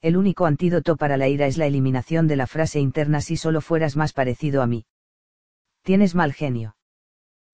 El 0.00 0.16
único 0.16 0.46
antídoto 0.46 0.96
para 0.96 1.16
la 1.16 1.28
ira 1.28 1.46
es 1.46 1.58
la 1.58 1.66
eliminación 1.66 2.26
de 2.28 2.36
la 2.36 2.46
frase 2.46 2.80
interna 2.80 3.20
si 3.20 3.36
solo 3.36 3.60
fueras 3.60 3.96
más 3.96 4.12
parecido 4.12 4.62
a 4.62 4.66
mí. 4.66 4.86
Tienes 5.82 6.14
mal 6.14 6.32
genio. 6.32 6.76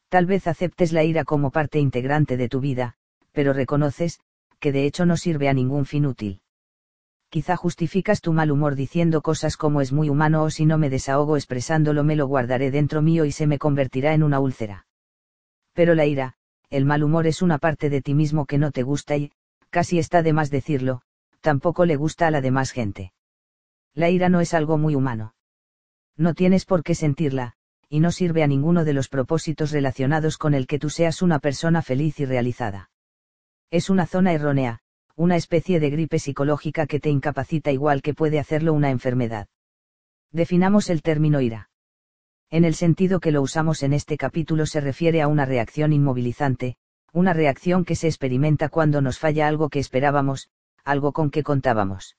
Tal 0.08 0.26
vez 0.26 0.46
aceptes 0.46 0.92
la 0.92 1.04
ira 1.04 1.24
como 1.24 1.50
parte 1.50 1.78
integrante 1.78 2.36
de 2.36 2.48
tu 2.48 2.60
vida, 2.60 2.94
pero 3.32 3.52
reconoces, 3.52 4.20
que 4.60 4.72
de 4.72 4.86
hecho 4.86 5.06
no 5.06 5.16
sirve 5.16 5.48
a 5.48 5.54
ningún 5.54 5.86
fin 5.86 6.06
útil. 6.06 6.40
Quizá 7.34 7.56
justificas 7.56 8.20
tu 8.20 8.32
mal 8.32 8.52
humor 8.52 8.76
diciendo 8.76 9.20
cosas 9.20 9.56
como 9.56 9.80
es 9.80 9.90
muy 9.90 10.08
humano 10.08 10.44
o 10.44 10.50
si 10.50 10.66
no 10.66 10.78
me 10.78 10.88
desahogo 10.88 11.36
expresándolo 11.36 12.04
me 12.04 12.14
lo 12.14 12.28
guardaré 12.28 12.70
dentro 12.70 13.02
mío 13.02 13.24
y 13.24 13.32
se 13.32 13.48
me 13.48 13.58
convertirá 13.58 14.14
en 14.14 14.22
una 14.22 14.38
úlcera. 14.38 14.86
Pero 15.72 15.96
la 15.96 16.06
ira, 16.06 16.34
el 16.70 16.84
mal 16.84 17.02
humor 17.02 17.26
es 17.26 17.42
una 17.42 17.58
parte 17.58 17.90
de 17.90 18.02
ti 18.02 18.14
mismo 18.14 18.46
que 18.46 18.56
no 18.56 18.70
te 18.70 18.84
gusta 18.84 19.16
y, 19.16 19.32
casi 19.70 19.98
está 19.98 20.22
de 20.22 20.32
más 20.32 20.48
decirlo, 20.48 21.00
tampoco 21.40 21.86
le 21.86 21.96
gusta 21.96 22.28
a 22.28 22.30
la 22.30 22.40
demás 22.40 22.70
gente. 22.70 23.12
La 23.94 24.10
ira 24.10 24.28
no 24.28 24.40
es 24.40 24.54
algo 24.54 24.78
muy 24.78 24.94
humano. 24.94 25.34
No 26.16 26.34
tienes 26.34 26.64
por 26.64 26.84
qué 26.84 26.94
sentirla, 26.94 27.54
y 27.88 27.98
no 27.98 28.12
sirve 28.12 28.44
a 28.44 28.46
ninguno 28.46 28.84
de 28.84 28.92
los 28.92 29.08
propósitos 29.08 29.72
relacionados 29.72 30.38
con 30.38 30.54
el 30.54 30.68
que 30.68 30.78
tú 30.78 30.88
seas 30.88 31.20
una 31.20 31.40
persona 31.40 31.82
feliz 31.82 32.20
y 32.20 32.26
realizada. 32.26 32.90
Es 33.72 33.90
una 33.90 34.06
zona 34.06 34.32
errónea, 34.32 34.82
una 35.16 35.36
especie 35.36 35.78
de 35.80 35.90
gripe 35.90 36.18
psicológica 36.18 36.86
que 36.86 37.00
te 37.00 37.10
incapacita 37.10 37.70
igual 37.70 38.02
que 38.02 38.14
puede 38.14 38.38
hacerlo 38.38 38.72
una 38.72 38.90
enfermedad. 38.90 39.46
Definamos 40.32 40.90
el 40.90 41.02
término 41.02 41.40
ira. 41.40 41.70
En 42.50 42.64
el 42.64 42.74
sentido 42.74 43.20
que 43.20 43.30
lo 43.30 43.40
usamos 43.40 43.82
en 43.82 43.92
este 43.92 44.16
capítulo 44.16 44.66
se 44.66 44.80
refiere 44.80 45.22
a 45.22 45.28
una 45.28 45.44
reacción 45.44 45.92
inmovilizante, 45.92 46.76
una 47.12 47.32
reacción 47.32 47.84
que 47.84 47.94
se 47.94 48.08
experimenta 48.08 48.68
cuando 48.68 49.00
nos 49.00 49.18
falla 49.20 49.46
algo 49.46 49.68
que 49.68 49.78
esperábamos, 49.78 50.48
algo 50.84 51.12
con 51.12 51.30
que 51.30 51.44
contábamos. 51.44 52.16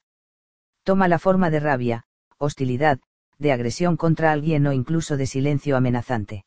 Toma 0.84 1.08
la 1.08 1.20
forma 1.20 1.50
de 1.50 1.60
rabia, 1.60 2.06
hostilidad, 2.38 3.00
de 3.38 3.52
agresión 3.52 3.98
contra 3.98 4.32
alguien 4.32 4.66
o 4.68 4.74
incluso 4.74 5.18
de 5.18 5.28
silencio 5.28 5.76
amenazante. 5.76 6.46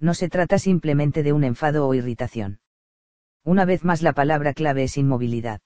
No 0.00 0.14
se 0.14 0.28
trata 0.28 0.58
simplemente 0.58 1.22
de 1.22 1.32
un 1.32 1.44
enfado 1.44 1.86
o 1.86 1.94
irritación. 1.94 2.60
Una 3.48 3.64
vez 3.64 3.82
más 3.82 4.02
la 4.02 4.12
palabra 4.12 4.52
clave 4.52 4.82
es 4.82 4.98
inmovilidad. 4.98 5.62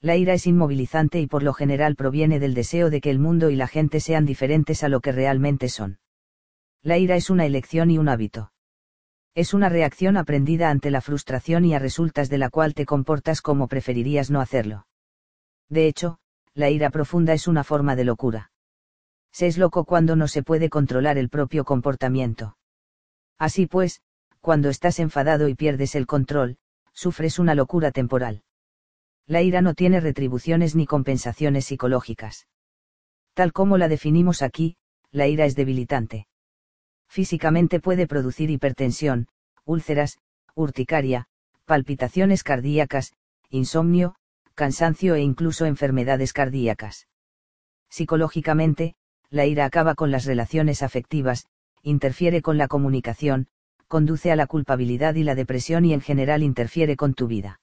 La 0.00 0.16
ira 0.16 0.32
es 0.32 0.46
inmovilizante 0.46 1.20
y 1.20 1.26
por 1.26 1.42
lo 1.42 1.52
general 1.52 1.96
proviene 1.96 2.40
del 2.40 2.54
deseo 2.54 2.88
de 2.88 3.02
que 3.02 3.10
el 3.10 3.18
mundo 3.18 3.50
y 3.50 3.56
la 3.56 3.66
gente 3.66 4.00
sean 4.00 4.24
diferentes 4.24 4.82
a 4.82 4.88
lo 4.88 5.02
que 5.02 5.12
realmente 5.12 5.68
son. 5.68 5.98
La 6.80 6.96
ira 6.96 7.14
es 7.16 7.28
una 7.28 7.44
elección 7.44 7.90
y 7.90 7.98
un 7.98 8.08
hábito. 8.08 8.52
Es 9.34 9.52
una 9.52 9.68
reacción 9.68 10.16
aprendida 10.16 10.70
ante 10.70 10.90
la 10.90 11.02
frustración 11.02 11.66
y 11.66 11.74
a 11.74 11.78
resultas 11.78 12.30
de 12.30 12.38
la 12.38 12.48
cual 12.48 12.72
te 12.72 12.86
comportas 12.86 13.42
como 13.42 13.68
preferirías 13.68 14.30
no 14.30 14.40
hacerlo. 14.40 14.86
De 15.68 15.86
hecho, 15.86 16.16
la 16.54 16.70
ira 16.70 16.88
profunda 16.88 17.34
es 17.34 17.46
una 17.46 17.64
forma 17.64 17.96
de 17.96 18.04
locura. 18.04 18.50
Se 19.30 19.46
es 19.46 19.58
loco 19.58 19.84
cuando 19.84 20.16
no 20.16 20.26
se 20.26 20.42
puede 20.42 20.70
controlar 20.70 21.18
el 21.18 21.28
propio 21.28 21.66
comportamiento. 21.66 22.56
Así 23.38 23.66
pues, 23.66 24.00
cuando 24.40 24.70
estás 24.70 24.98
enfadado 25.00 25.48
y 25.48 25.54
pierdes 25.54 25.96
el 25.96 26.06
control, 26.06 26.56
sufres 26.94 27.38
una 27.38 27.54
locura 27.54 27.90
temporal. 27.90 28.42
La 29.26 29.42
ira 29.42 29.60
no 29.60 29.74
tiene 29.74 30.00
retribuciones 30.00 30.74
ni 30.74 30.86
compensaciones 30.86 31.66
psicológicas. 31.66 32.46
Tal 33.34 33.52
como 33.52 33.78
la 33.78 33.88
definimos 33.88 34.42
aquí, 34.42 34.76
la 35.10 35.26
ira 35.26 35.44
es 35.44 35.56
debilitante. 35.56 36.26
Físicamente 37.08 37.80
puede 37.80 38.06
producir 38.06 38.50
hipertensión, 38.50 39.28
úlceras, 39.64 40.18
urticaria, 40.54 41.26
palpitaciones 41.64 42.42
cardíacas, 42.42 43.12
insomnio, 43.50 44.14
cansancio 44.54 45.14
e 45.14 45.20
incluso 45.20 45.66
enfermedades 45.66 46.32
cardíacas. 46.32 47.08
Psicológicamente, 47.88 48.94
la 49.30 49.46
ira 49.46 49.64
acaba 49.64 49.94
con 49.94 50.10
las 50.10 50.26
relaciones 50.26 50.82
afectivas, 50.82 51.46
interfiere 51.82 52.42
con 52.42 52.58
la 52.58 52.68
comunicación, 52.68 53.48
conduce 53.94 54.32
a 54.32 54.34
la 54.34 54.48
culpabilidad 54.48 55.14
y 55.14 55.22
la 55.22 55.36
depresión 55.36 55.84
y 55.84 55.92
en 55.92 56.00
general 56.00 56.42
interfiere 56.42 56.96
con 56.96 57.14
tu 57.14 57.28
vida. 57.28 57.60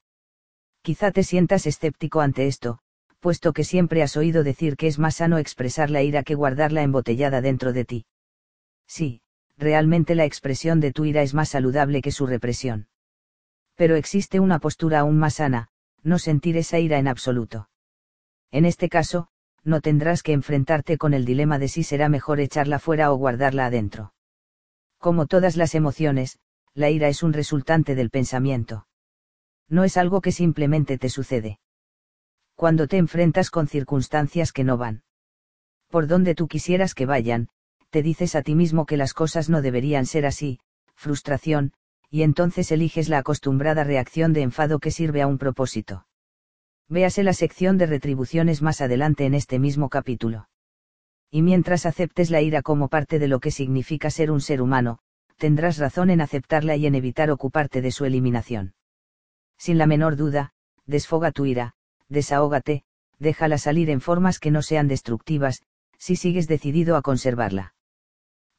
Quizá 0.81 1.11
te 1.11 1.23
sientas 1.23 1.67
escéptico 1.67 2.21
ante 2.21 2.47
esto, 2.47 2.79
puesto 3.19 3.51
que 3.51 3.65
siempre 3.65 4.01
has 4.01 4.15
oído 4.15 4.41
decir 4.41 4.77
que 4.77 4.87
es 4.87 4.97
más 4.97 5.15
sano 5.15 5.39
expresar 5.39 5.89
la 5.89 6.03
ira 6.03 6.23
que 6.23 6.35
guardarla 6.35 6.83
embotellada 6.83 7.41
dentro 7.41 7.73
de 7.73 7.83
ti. 7.83 8.05
Sí, 8.87 9.19
realmente 9.57 10.15
la 10.15 10.23
expresión 10.23 10.79
de 10.79 10.93
tu 10.93 11.03
ira 11.03 11.21
es 11.21 11.33
más 11.33 11.49
saludable 11.49 12.01
que 12.01 12.13
su 12.13 12.25
represión. 12.25 12.87
Pero 13.75 13.97
existe 13.97 14.39
una 14.39 14.59
postura 14.59 14.99
aún 14.99 15.17
más 15.17 15.33
sana, 15.33 15.67
no 16.01 16.17
sentir 16.17 16.55
esa 16.55 16.79
ira 16.79 16.97
en 16.97 17.09
absoluto. 17.09 17.67
En 18.51 18.63
este 18.63 18.87
caso, 18.87 19.27
no 19.65 19.81
tendrás 19.81 20.23
que 20.23 20.31
enfrentarte 20.31 20.97
con 20.97 21.13
el 21.13 21.25
dilema 21.25 21.59
de 21.59 21.67
si 21.67 21.83
será 21.83 22.07
mejor 22.07 22.39
echarla 22.39 22.79
fuera 22.79 23.11
o 23.11 23.17
guardarla 23.17 23.65
adentro. 23.65 24.13
Como 25.01 25.25
todas 25.25 25.57
las 25.57 25.73
emociones, 25.73 26.37
la 26.75 26.91
ira 26.91 27.07
es 27.09 27.23
un 27.23 27.33
resultante 27.33 27.95
del 27.95 28.11
pensamiento. 28.11 28.87
No 29.67 29.83
es 29.83 29.97
algo 29.97 30.21
que 30.21 30.31
simplemente 30.31 30.99
te 30.99 31.09
sucede. 31.09 31.59
Cuando 32.53 32.87
te 32.87 32.97
enfrentas 32.97 33.49
con 33.49 33.67
circunstancias 33.67 34.53
que 34.53 34.63
no 34.63 34.77
van 34.77 35.01
por 35.89 36.07
donde 36.07 36.35
tú 36.35 36.47
quisieras 36.47 36.93
que 36.93 37.05
vayan, 37.05 37.49
te 37.89 38.03
dices 38.03 38.35
a 38.35 38.43
ti 38.43 38.55
mismo 38.55 38.85
que 38.85 38.95
las 38.95 39.13
cosas 39.13 39.49
no 39.49 39.61
deberían 39.61 40.05
ser 40.05 40.25
así, 40.25 40.59
frustración, 40.95 41.73
y 42.09 42.21
entonces 42.21 42.71
eliges 42.71 43.09
la 43.09 43.17
acostumbrada 43.17 43.83
reacción 43.83 44.31
de 44.31 44.43
enfado 44.43 44.79
que 44.79 44.91
sirve 44.91 45.23
a 45.23 45.27
un 45.27 45.39
propósito. 45.39 46.05
Véase 46.87 47.23
la 47.23 47.33
sección 47.33 47.77
de 47.79 47.87
retribuciones 47.87 48.61
más 48.61 48.81
adelante 48.81 49.25
en 49.25 49.33
este 49.33 49.59
mismo 49.59 49.89
capítulo. 49.89 50.47
Y 51.31 51.41
mientras 51.41 51.85
aceptes 51.85 52.29
la 52.29 52.41
ira 52.41 52.61
como 52.61 52.89
parte 52.89 53.17
de 53.17 53.29
lo 53.29 53.39
que 53.39 53.51
significa 53.51 54.09
ser 54.09 54.31
un 54.31 54.41
ser 54.41 54.61
humano, 54.61 54.99
tendrás 55.37 55.77
razón 55.77 56.09
en 56.09 56.19
aceptarla 56.19 56.75
y 56.75 56.85
en 56.85 56.93
evitar 56.93 57.31
ocuparte 57.31 57.81
de 57.81 57.91
su 57.91 58.03
eliminación. 58.03 58.75
Sin 59.57 59.77
la 59.77 59.87
menor 59.87 60.17
duda, 60.17 60.51
desfoga 60.85 61.31
tu 61.31 61.45
ira, 61.45 61.73
desahógate, 62.09 62.83
déjala 63.17 63.57
salir 63.57 63.89
en 63.89 64.01
formas 64.01 64.39
que 64.39 64.51
no 64.51 64.61
sean 64.61 64.89
destructivas, 64.89 65.61
si 65.97 66.17
sigues 66.17 66.47
decidido 66.49 66.97
a 66.97 67.01
conservarla. 67.01 67.75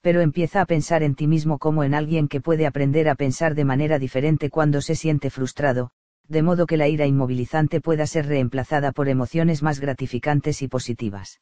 Pero 0.00 0.22
empieza 0.22 0.62
a 0.62 0.66
pensar 0.66 1.02
en 1.02 1.14
ti 1.14 1.26
mismo 1.26 1.58
como 1.58 1.84
en 1.84 1.92
alguien 1.92 2.26
que 2.26 2.40
puede 2.40 2.66
aprender 2.66 3.08
a 3.08 3.16
pensar 3.16 3.54
de 3.54 3.66
manera 3.66 3.98
diferente 3.98 4.48
cuando 4.48 4.80
se 4.80 4.96
siente 4.96 5.28
frustrado, 5.28 5.90
de 6.26 6.42
modo 6.42 6.66
que 6.66 6.78
la 6.78 6.88
ira 6.88 7.06
inmovilizante 7.06 7.80
pueda 7.82 8.06
ser 8.06 8.26
reemplazada 8.26 8.92
por 8.92 9.08
emociones 9.08 9.62
más 9.62 9.78
gratificantes 9.78 10.62
y 10.62 10.68
positivas. 10.68 11.40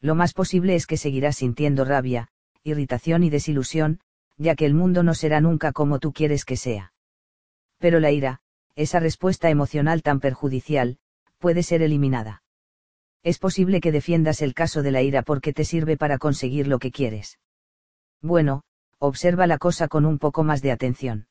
Lo 0.00 0.14
más 0.14 0.32
posible 0.32 0.74
es 0.74 0.86
que 0.86 0.96
seguirás 0.96 1.36
sintiendo 1.36 1.84
rabia, 1.84 2.28
irritación 2.62 3.22
y 3.22 3.30
desilusión, 3.30 4.00
ya 4.36 4.54
que 4.54 4.64
el 4.64 4.74
mundo 4.74 5.02
no 5.02 5.14
será 5.14 5.40
nunca 5.40 5.72
como 5.72 5.98
tú 5.98 6.12
quieres 6.12 6.44
que 6.44 6.56
sea. 6.56 6.92
Pero 7.78 8.00
la 8.00 8.10
ira, 8.10 8.40
esa 8.76 9.00
respuesta 9.00 9.50
emocional 9.50 10.02
tan 10.02 10.20
perjudicial, 10.20 10.98
puede 11.38 11.62
ser 11.62 11.82
eliminada. 11.82 12.42
Es 13.22 13.38
posible 13.38 13.82
que 13.82 13.92
defiendas 13.92 14.40
el 14.40 14.54
caso 14.54 14.82
de 14.82 14.90
la 14.90 15.02
ira 15.02 15.22
porque 15.22 15.52
te 15.52 15.64
sirve 15.64 15.98
para 15.98 16.16
conseguir 16.16 16.66
lo 16.66 16.78
que 16.78 16.90
quieres. 16.90 17.38
Bueno, 18.22 18.62
observa 18.98 19.46
la 19.46 19.58
cosa 19.58 19.88
con 19.88 20.06
un 20.06 20.18
poco 20.18 20.42
más 20.44 20.62
de 20.62 20.72
atención. 20.72 21.26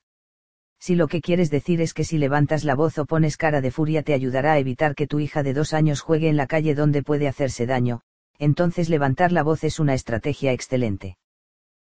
Si 0.79 0.95
lo 0.95 1.07
que 1.07 1.21
quieres 1.21 1.49
decir 1.49 1.81
es 1.81 1.93
que 1.93 2.03
si 2.03 2.19
levantas 2.19 2.63
la 2.63 2.75
voz 2.75 2.97
o 2.99 3.05
pones 3.05 3.37
cara 3.37 3.61
de 3.61 3.71
furia 3.71 4.03
te 4.03 4.13
ayudará 4.13 4.53
a 4.53 4.59
evitar 4.59 4.93
que 4.93 5.07
tu 5.07 5.19
hija 5.19 5.41
de 5.43 5.53
dos 5.53 5.73
años 5.73 6.01
juegue 6.01 6.29
en 6.29 6.37
la 6.37 6.47
calle 6.47 6.75
donde 6.75 7.03
puede 7.03 7.27
hacerse 7.27 7.65
daño, 7.65 8.01
entonces 8.39 8.89
levantar 8.89 9.31
la 9.31 9.43
voz 9.43 9.63
es 9.63 9.79
una 9.79 9.93
estrategia 9.93 10.53
excelente. 10.53 11.17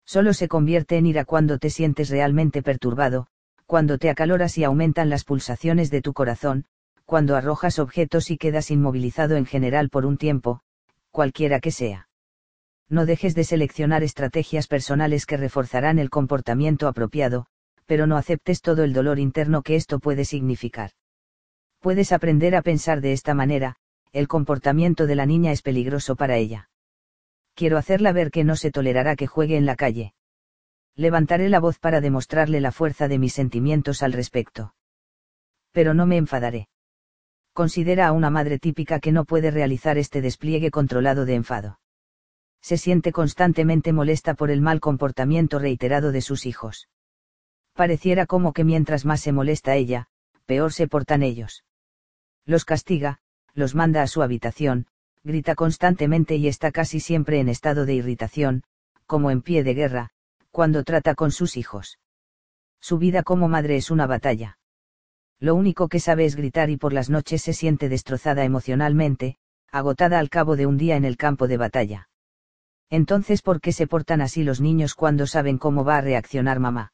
Solo 0.06 0.32
se 0.32 0.48
convierte 0.48 0.96
en 0.96 1.06
ira 1.06 1.24
cuando 1.24 1.58
te 1.58 1.68
sientes 1.68 2.08
realmente 2.08 2.62
perturbado, 2.62 3.26
cuando 3.66 3.98
te 3.98 4.08
acaloras 4.08 4.56
y 4.56 4.64
aumentan 4.64 5.10
las 5.10 5.24
pulsaciones 5.24 5.90
de 5.90 6.00
tu 6.00 6.12
corazón, 6.12 6.64
cuando 7.04 7.36
arrojas 7.36 7.78
objetos 7.80 8.30
y 8.30 8.38
quedas 8.38 8.70
inmovilizado 8.70 9.36
en 9.36 9.46
general 9.46 9.90
por 9.90 10.06
un 10.06 10.16
tiempo, 10.16 10.60
cualquiera 11.10 11.60
que 11.60 11.72
sea. 11.72 12.08
No 12.88 13.04
dejes 13.04 13.34
de 13.34 13.42
seleccionar 13.42 14.04
estrategias 14.04 14.68
personales 14.68 15.26
que 15.26 15.36
reforzarán 15.36 15.98
el 15.98 16.10
comportamiento 16.10 16.86
apropiado, 16.86 17.46
pero 17.86 18.06
no 18.06 18.16
aceptes 18.16 18.60
todo 18.60 18.84
el 18.84 18.92
dolor 18.92 19.18
interno 19.18 19.62
que 19.62 19.74
esto 19.74 19.98
puede 19.98 20.24
significar. 20.24 20.90
Puedes 21.80 22.12
aprender 22.12 22.54
a 22.54 22.62
pensar 22.62 23.00
de 23.00 23.12
esta 23.12 23.34
manera, 23.34 23.76
el 24.12 24.28
comportamiento 24.28 25.06
de 25.06 25.14
la 25.14 25.26
niña 25.26 25.52
es 25.52 25.62
peligroso 25.62 26.16
para 26.16 26.36
ella. 26.36 26.70
Quiero 27.54 27.78
hacerla 27.78 28.12
ver 28.12 28.30
que 28.30 28.44
no 28.44 28.56
se 28.56 28.70
tolerará 28.70 29.16
que 29.16 29.26
juegue 29.26 29.56
en 29.56 29.66
la 29.66 29.76
calle. 29.76 30.14
Levantaré 30.94 31.48
la 31.48 31.60
voz 31.60 31.78
para 31.78 32.00
demostrarle 32.00 32.60
la 32.60 32.72
fuerza 32.72 33.08
de 33.08 33.18
mis 33.18 33.32
sentimientos 33.32 34.02
al 34.02 34.12
respecto. 34.12 34.74
Pero 35.72 35.94
no 35.94 36.06
me 36.06 36.16
enfadaré. 36.16 36.68
Considera 37.52 38.08
a 38.08 38.12
una 38.12 38.30
madre 38.30 38.58
típica 38.58 39.00
que 39.00 39.12
no 39.12 39.24
puede 39.24 39.50
realizar 39.50 39.98
este 39.98 40.20
despliegue 40.20 40.70
controlado 40.70 41.24
de 41.24 41.34
enfado. 41.34 41.80
Se 42.60 42.76
siente 42.76 43.12
constantemente 43.12 43.92
molesta 43.92 44.34
por 44.34 44.50
el 44.50 44.60
mal 44.60 44.80
comportamiento 44.80 45.58
reiterado 45.58 46.12
de 46.12 46.20
sus 46.20 46.46
hijos 46.46 46.88
pareciera 47.76 48.26
como 48.26 48.52
que 48.52 48.64
mientras 48.64 49.04
más 49.04 49.20
se 49.20 49.32
molesta 49.32 49.76
ella, 49.76 50.08
peor 50.46 50.72
se 50.72 50.88
portan 50.88 51.22
ellos. 51.22 51.62
Los 52.44 52.64
castiga, 52.64 53.20
los 53.56 53.74
manda 53.74 54.02
a 54.02 54.06
su 54.06 54.22
habitación, 54.22 54.86
grita 55.24 55.56
constantemente 55.56 56.36
y 56.36 56.46
está 56.46 56.70
casi 56.70 57.00
siempre 57.00 57.40
en 57.40 57.48
estado 57.48 57.84
de 57.86 57.94
irritación, 57.94 58.62
como 59.06 59.32
en 59.32 59.42
pie 59.42 59.64
de 59.64 59.74
guerra, 59.74 60.10
cuando 60.52 60.84
trata 60.84 61.16
con 61.16 61.32
sus 61.32 61.56
hijos. 61.56 61.98
Su 62.80 62.98
vida 62.98 63.24
como 63.24 63.48
madre 63.48 63.76
es 63.76 63.90
una 63.90 64.06
batalla. 64.06 64.58
Lo 65.40 65.56
único 65.56 65.88
que 65.88 65.98
sabe 65.98 66.24
es 66.26 66.36
gritar 66.36 66.70
y 66.70 66.76
por 66.76 66.92
las 66.92 67.10
noches 67.10 67.42
se 67.42 67.52
siente 67.52 67.88
destrozada 67.88 68.44
emocionalmente, 68.44 69.38
agotada 69.72 70.20
al 70.20 70.30
cabo 70.30 70.54
de 70.54 70.66
un 70.66 70.76
día 70.76 70.94
en 70.94 71.04
el 71.04 71.16
campo 71.16 71.48
de 71.48 71.56
batalla. 71.56 72.08
Entonces, 72.90 73.42
¿por 73.42 73.60
qué 73.60 73.72
se 73.72 73.88
portan 73.88 74.20
así 74.20 74.44
los 74.44 74.60
niños 74.60 74.94
cuando 74.94 75.26
saben 75.26 75.58
cómo 75.58 75.84
va 75.84 75.96
a 75.96 76.02
reaccionar 76.02 76.60
mamá? 76.60 76.92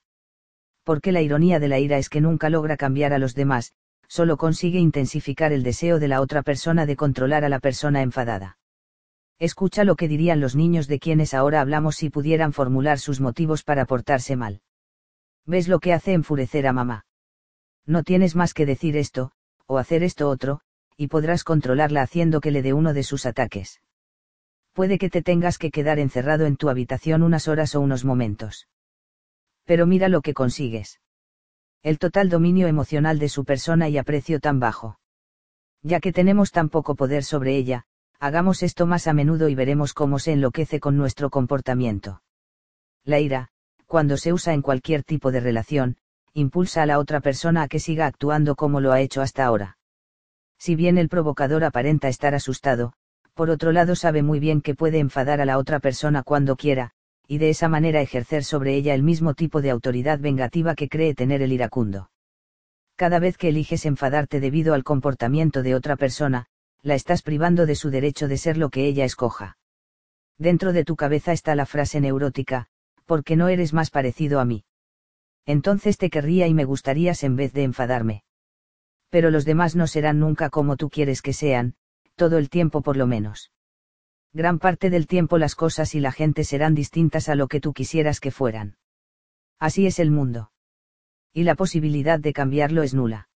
porque 0.85 1.12
la 1.12 1.23
ironía 1.23 1.61
de 1.61 1.69
la 1.69 1.78
ira 1.78 1.99
es 1.99 2.09
que 2.09 2.21
nunca 2.21 2.51
logra 2.51 2.77
cambiar 2.77 3.12
a 3.12 3.19
los 3.19 3.35
demás, 3.35 3.73
solo 4.12 4.37
consigue 4.37 4.78
intensificar 4.78 5.55
el 5.55 5.62
deseo 5.62 5.99
de 5.99 6.07
la 6.07 6.21
otra 6.21 6.43
persona 6.43 6.85
de 6.85 6.97
controlar 6.97 7.47
a 7.47 7.49
la 7.49 7.61
persona 7.61 8.03
enfadada. 8.03 8.59
Escucha 9.39 9.85
lo 9.85 9.97
que 9.97 10.07
dirían 10.07 10.39
los 10.39 10.55
niños 10.55 10.87
de 10.87 10.99
quienes 10.99 11.33
ahora 11.33 11.62
hablamos 11.62 11.97
si 11.97 12.11
pudieran 12.11 12.53
formular 12.53 12.99
sus 12.99 13.23
motivos 13.23 13.62
para 13.62 13.87
portarse 13.87 14.37
mal. 14.37 14.61
¿Ves 15.47 15.67
lo 15.67 15.81
que 15.81 15.95
hace 15.95 16.12
enfurecer 16.12 16.67
a 16.67 16.75
mamá? 16.75 17.07
No 17.87 18.03
tienes 18.03 18.37
más 18.37 18.53
que 18.53 18.67
decir 18.67 18.99
esto, 18.99 19.33
o 19.65 19.78
hacer 19.78 20.03
esto 20.03 20.28
otro, 20.28 20.61
y 20.99 21.07
podrás 21.07 21.43
controlarla 21.43 22.03
haciendo 22.03 22.43
que 22.43 22.51
le 22.51 22.61
dé 22.61 22.75
uno 22.75 22.93
de 22.93 23.05
sus 23.05 23.25
ataques. 23.25 23.81
Puede 24.75 24.99
que 24.99 25.09
te 25.09 25.23
tengas 25.23 25.57
que 25.57 25.71
quedar 25.71 25.99
encerrado 25.99 26.45
en 26.45 26.59
tu 26.59 26.69
habitación 26.69 27.23
unas 27.23 27.49
horas 27.49 27.75
o 27.75 27.81
unos 27.81 28.05
momentos 28.05 28.69
pero 29.65 29.87
mira 29.87 30.09
lo 30.09 30.23
que 30.23 30.35
consigues. 30.35 31.01
El 31.85 31.99
total 31.99 32.29
dominio 32.29 32.69
emocional 32.69 33.19
de 33.19 33.29
su 33.29 33.45
persona 33.45 33.89
y 33.89 33.99
aprecio 33.99 34.39
tan 34.39 34.61
bajo. 34.61 35.01
Ya 35.83 35.99
que 35.99 36.13
tenemos 36.13 36.53
tan 36.53 36.69
poco 36.69 36.95
poder 36.95 37.25
sobre 37.25 37.57
ella, 37.57 37.87
hagamos 38.21 38.63
esto 38.63 38.87
más 38.87 39.09
a 39.09 39.13
menudo 39.13 39.49
y 39.49 39.57
veremos 39.57 39.93
cómo 39.93 40.21
se 40.21 40.33
enloquece 40.33 40.79
con 40.79 40.97
nuestro 40.97 41.29
comportamiento. 41.29 42.23
La 43.05 43.19
ira, 43.19 43.49
cuando 43.87 44.17
se 44.17 44.33
usa 44.33 44.55
en 44.55 44.63
cualquier 44.63 45.03
tipo 45.03 45.33
de 45.33 45.41
relación, 45.41 45.97
impulsa 46.35 46.85
a 46.85 46.87
la 46.87 47.01
otra 47.01 47.21
persona 47.21 47.63
a 47.63 47.69
que 47.69 47.81
siga 47.81 48.07
actuando 48.07 48.55
como 48.55 48.81
lo 48.81 48.93
ha 48.93 49.01
hecho 49.01 49.21
hasta 49.21 49.45
ahora. 49.45 49.77
Si 50.59 50.77
bien 50.77 50.99
el 50.99 51.09
provocador 51.09 51.65
aparenta 51.65 52.07
estar 52.07 52.37
asustado, 52.37 52.93
por 53.35 53.51
otro 53.51 53.73
lado 53.73 53.97
sabe 53.97 54.23
muy 54.23 54.39
bien 54.39 54.61
que 54.61 54.77
puede 54.77 55.01
enfadar 55.01 55.41
a 55.41 55.47
la 55.47 55.59
otra 55.59 55.81
persona 55.81 56.23
cuando 56.23 56.55
quiera, 56.55 56.93
y 57.33 57.39
de 57.39 57.49
esa 57.49 57.67
manera 57.67 58.03
ejercer 58.03 58.45
sobre 58.45 58.75
ella 58.75 58.93
el 58.93 59.03
mismo 59.03 59.33
tipo 59.33 59.63
de 59.63 59.71
autoridad 59.71 60.19
vengativa 60.19 60.75
que 60.75 60.91
cree 60.91 61.15
tener 61.15 61.41
el 61.41 61.51
iracundo. 61.51 62.11
Cada 62.95 63.21
vez 63.21 63.39
que 63.39 63.49
eliges 63.49 63.87
enfadarte 63.87 64.39
debido 64.39 64.75
al 64.75 64.85
comportamiento 64.85 65.63
de 65.63 65.75
otra 65.75 65.97
persona, 65.97 66.45
la 66.83 66.95
estás 66.95 67.23
privando 67.23 67.65
de 67.65 67.75
su 67.75 67.89
derecho 67.89 68.29
de 68.29 68.37
ser 68.37 68.59
lo 68.59 68.69
que 68.69 68.85
ella 68.85 69.07
escoja. 69.07 69.57
Dentro 70.37 70.75
de 70.75 70.85
tu 70.85 70.95
cabeza 70.95 71.33
está 71.33 71.55
la 71.55 71.65
frase 71.65 72.03
neurótica, 72.03 72.67
porque 73.07 73.35
no 73.35 73.49
eres 73.49 73.73
más 73.73 73.89
parecido 73.89 74.39
a 74.39 74.45
mí. 74.45 74.67
Entonces 75.47 75.97
te 75.97 76.11
querría 76.11 76.49
y 76.49 76.53
me 76.53 76.67
gustarías 76.67 77.25
en 77.25 77.37
vez 77.37 77.55
de 77.55 77.63
enfadarme. 77.63 78.25
Pero 79.09 79.31
los 79.31 79.47
demás 79.47 79.75
no 79.75 79.87
serán 79.87 80.19
nunca 80.19 80.51
como 80.51 80.77
tú 80.77 80.91
quieres 80.91 81.23
que 81.23 81.33
sean, 81.33 81.77
todo 82.15 82.37
el 82.37 82.51
tiempo 82.51 82.83
por 82.83 82.99
lo 82.99 83.07
menos 83.07 83.51
gran 84.33 84.59
parte 84.59 84.89
del 84.89 85.07
tiempo 85.07 85.39
las 85.39 85.55
cosas 85.55 85.95
y 85.95 86.01
la 86.01 86.13
gente 86.13 86.45
serán 86.45 86.75
distintas 86.75 87.29
a 87.29 87.35
lo 87.35 87.49
que 87.49 87.61
tú 87.61 87.73
quisieras 87.73 88.21
que 88.21 88.31
fueran. 88.31 88.77
Así 89.59 89.87
es 89.87 89.99
el 89.99 90.11
mundo. 90.11 90.53
Y 91.33 91.45
la 91.45 91.55
posibilidad 91.55 92.19
de 92.19 92.33
cambiarlo 92.33 92.83
es 92.83 92.95
nula. 92.95 93.29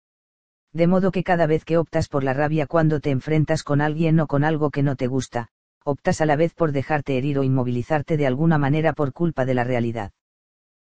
De 0.74 0.88
modo 0.88 1.12
que 1.12 1.24
cada 1.24 1.48
vez 1.48 1.64
que 1.64 1.78
optas 1.78 2.10
por 2.10 2.24
la 2.24 2.34
rabia 2.34 2.68
cuando 2.68 3.00
te 3.00 3.12
enfrentas 3.12 3.64
con 3.64 3.80
alguien 3.82 4.20
o 4.20 4.28
con 4.28 4.44
algo 4.44 4.72
que 4.72 4.84
no 4.84 4.96
te 4.96 5.08
gusta, 5.08 5.50
optas 5.84 6.20
a 6.20 6.26
la 6.26 6.36
vez 6.36 6.54
por 6.54 6.72
dejarte 6.72 7.18
herir 7.18 7.40
o 7.40 7.44
inmovilizarte 7.44 8.18
de 8.18 8.28
alguna 8.28 8.58
manera 8.58 8.94
por 8.94 9.14
culpa 9.14 9.46
de 9.46 9.54
la 9.54 9.64
realidad. 9.64 10.12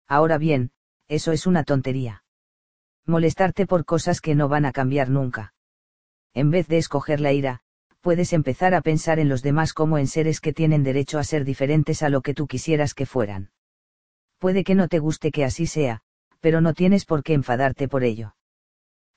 Ahora 0.08 0.38
bien, 0.38 0.72
eso 1.08 1.32
es 1.32 1.48
una 1.48 1.64
tontería. 1.64 2.24
Molestarte 3.06 3.66
por 3.66 3.86
cosas 3.86 4.20
que 4.20 4.36
no 4.36 4.50
van 4.50 4.66
a 4.66 4.74
cambiar 4.74 5.10
nunca. 5.10 5.54
En 6.34 6.50
vez 6.50 6.68
de 6.68 6.78
escoger 6.78 7.22
la 7.22 7.32
ira, 7.32 7.62
puedes 8.08 8.32
empezar 8.32 8.74
a 8.74 8.80
pensar 8.80 9.20
en 9.20 9.28
los 9.28 9.44
demás 9.44 9.74
como 9.74 9.98
en 9.98 10.08
seres 10.08 10.40
que 10.40 10.54
tienen 10.54 10.82
derecho 10.82 11.20
a 11.20 11.26
ser 11.26 11.44
diferentes 11.44 12.02
a 12.04 12.08
lo 12.08 12.22
que 12.22 12.34
tú 12.34 12.48
quisieras 12.48 12.94
que 12.94 13.06
fueran. 13.06 13.50
Puede 14.40 14.64
que 14.64 14.76
no 14.76 14.88
te 14.88 15.00
guste 15.00 15.30
que 15.30 15.44
así 15.44 15.68
sea, 15.68 16.00
pero 16.40 16.62
no 16.62 16.74
tienes 16.74 17.04
por 17.04 17.22
qué 17.22 17.34
enfadarte 17.34 17.90
por 17.90 18.06
ello. 18.06 18.34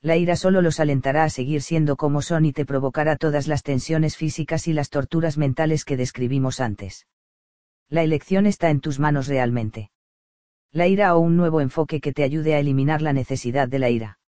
La 0.01 0.17
ira 0.17 0.35
solo 0.35 0.61
los 0.61 0.81
alentará 0.81 1.23
a 1.23 1.29
seguir 1.29 1.61
siendo 1.61 1.95
como 1.95 2.21
son 2.21 2.43
y 2.43 2.51
te 2.51 2.65
provocará 2.65 3.15
todas 3.15 3.47
las 3.47 3.63
tensiones 3.63 4.17
físicas 4.17 4.67
y 4.67 4.73
las 4.73 4.89
torturas 4.89 5.37
mentales 5.37 5.85
que 5.85 5.95
describimos 5.95 6.59
antes. 6.59 7.07
La 7.87 8.03
elección 8.03 8.45
está 8.45 8.71
en 8.71 8.81
tus 8.81 8.99
manos 8.99 9.27
realmente. 9.27 9.89
La 10.73 10.87
ira 10.87 11.15
o 11.15 11.19
un 11.19 11.37
nuevo 11.37 11.61
enfoque 11.61 12.01
que 12.01 12.11
te 12.11 12.23
ayude 12.23 12.55
a 12.55 12.59
eliminar 12.59 13.01
la 13.01 13.13
necesidad 13.13 13.69
de 13.69 13.79
la 13.79 13.89
ira. 13.89 14.19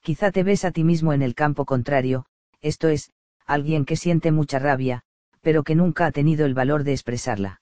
Quizá 0.00 0.30
te 0.30 0.44
ves 0.44 0.64
a 0.64 0.70
ti 0.70 0.84
mismo 0.84 1.12
en 1.12 1.22
el 1.22 1.34
campo 1.34 1.64
contrario, 1.64 2.26
esto 2.60 2.86
es, 2.86 3.10
alguien 3.52 3.84
que 3.84 3.96
siente 3.96 4.32
mucha 4.32 4.58
rabia, 4.58 5.02
pero 5.40 5.62
que 5.62 5.74
nunca 5.74 6.06
ha 6.06 6.12
tenido 6.12 6.46
el 6.46 6.54
valor 6.54 6.84
de 6.84 6.92
expresarla. 6.92 7.60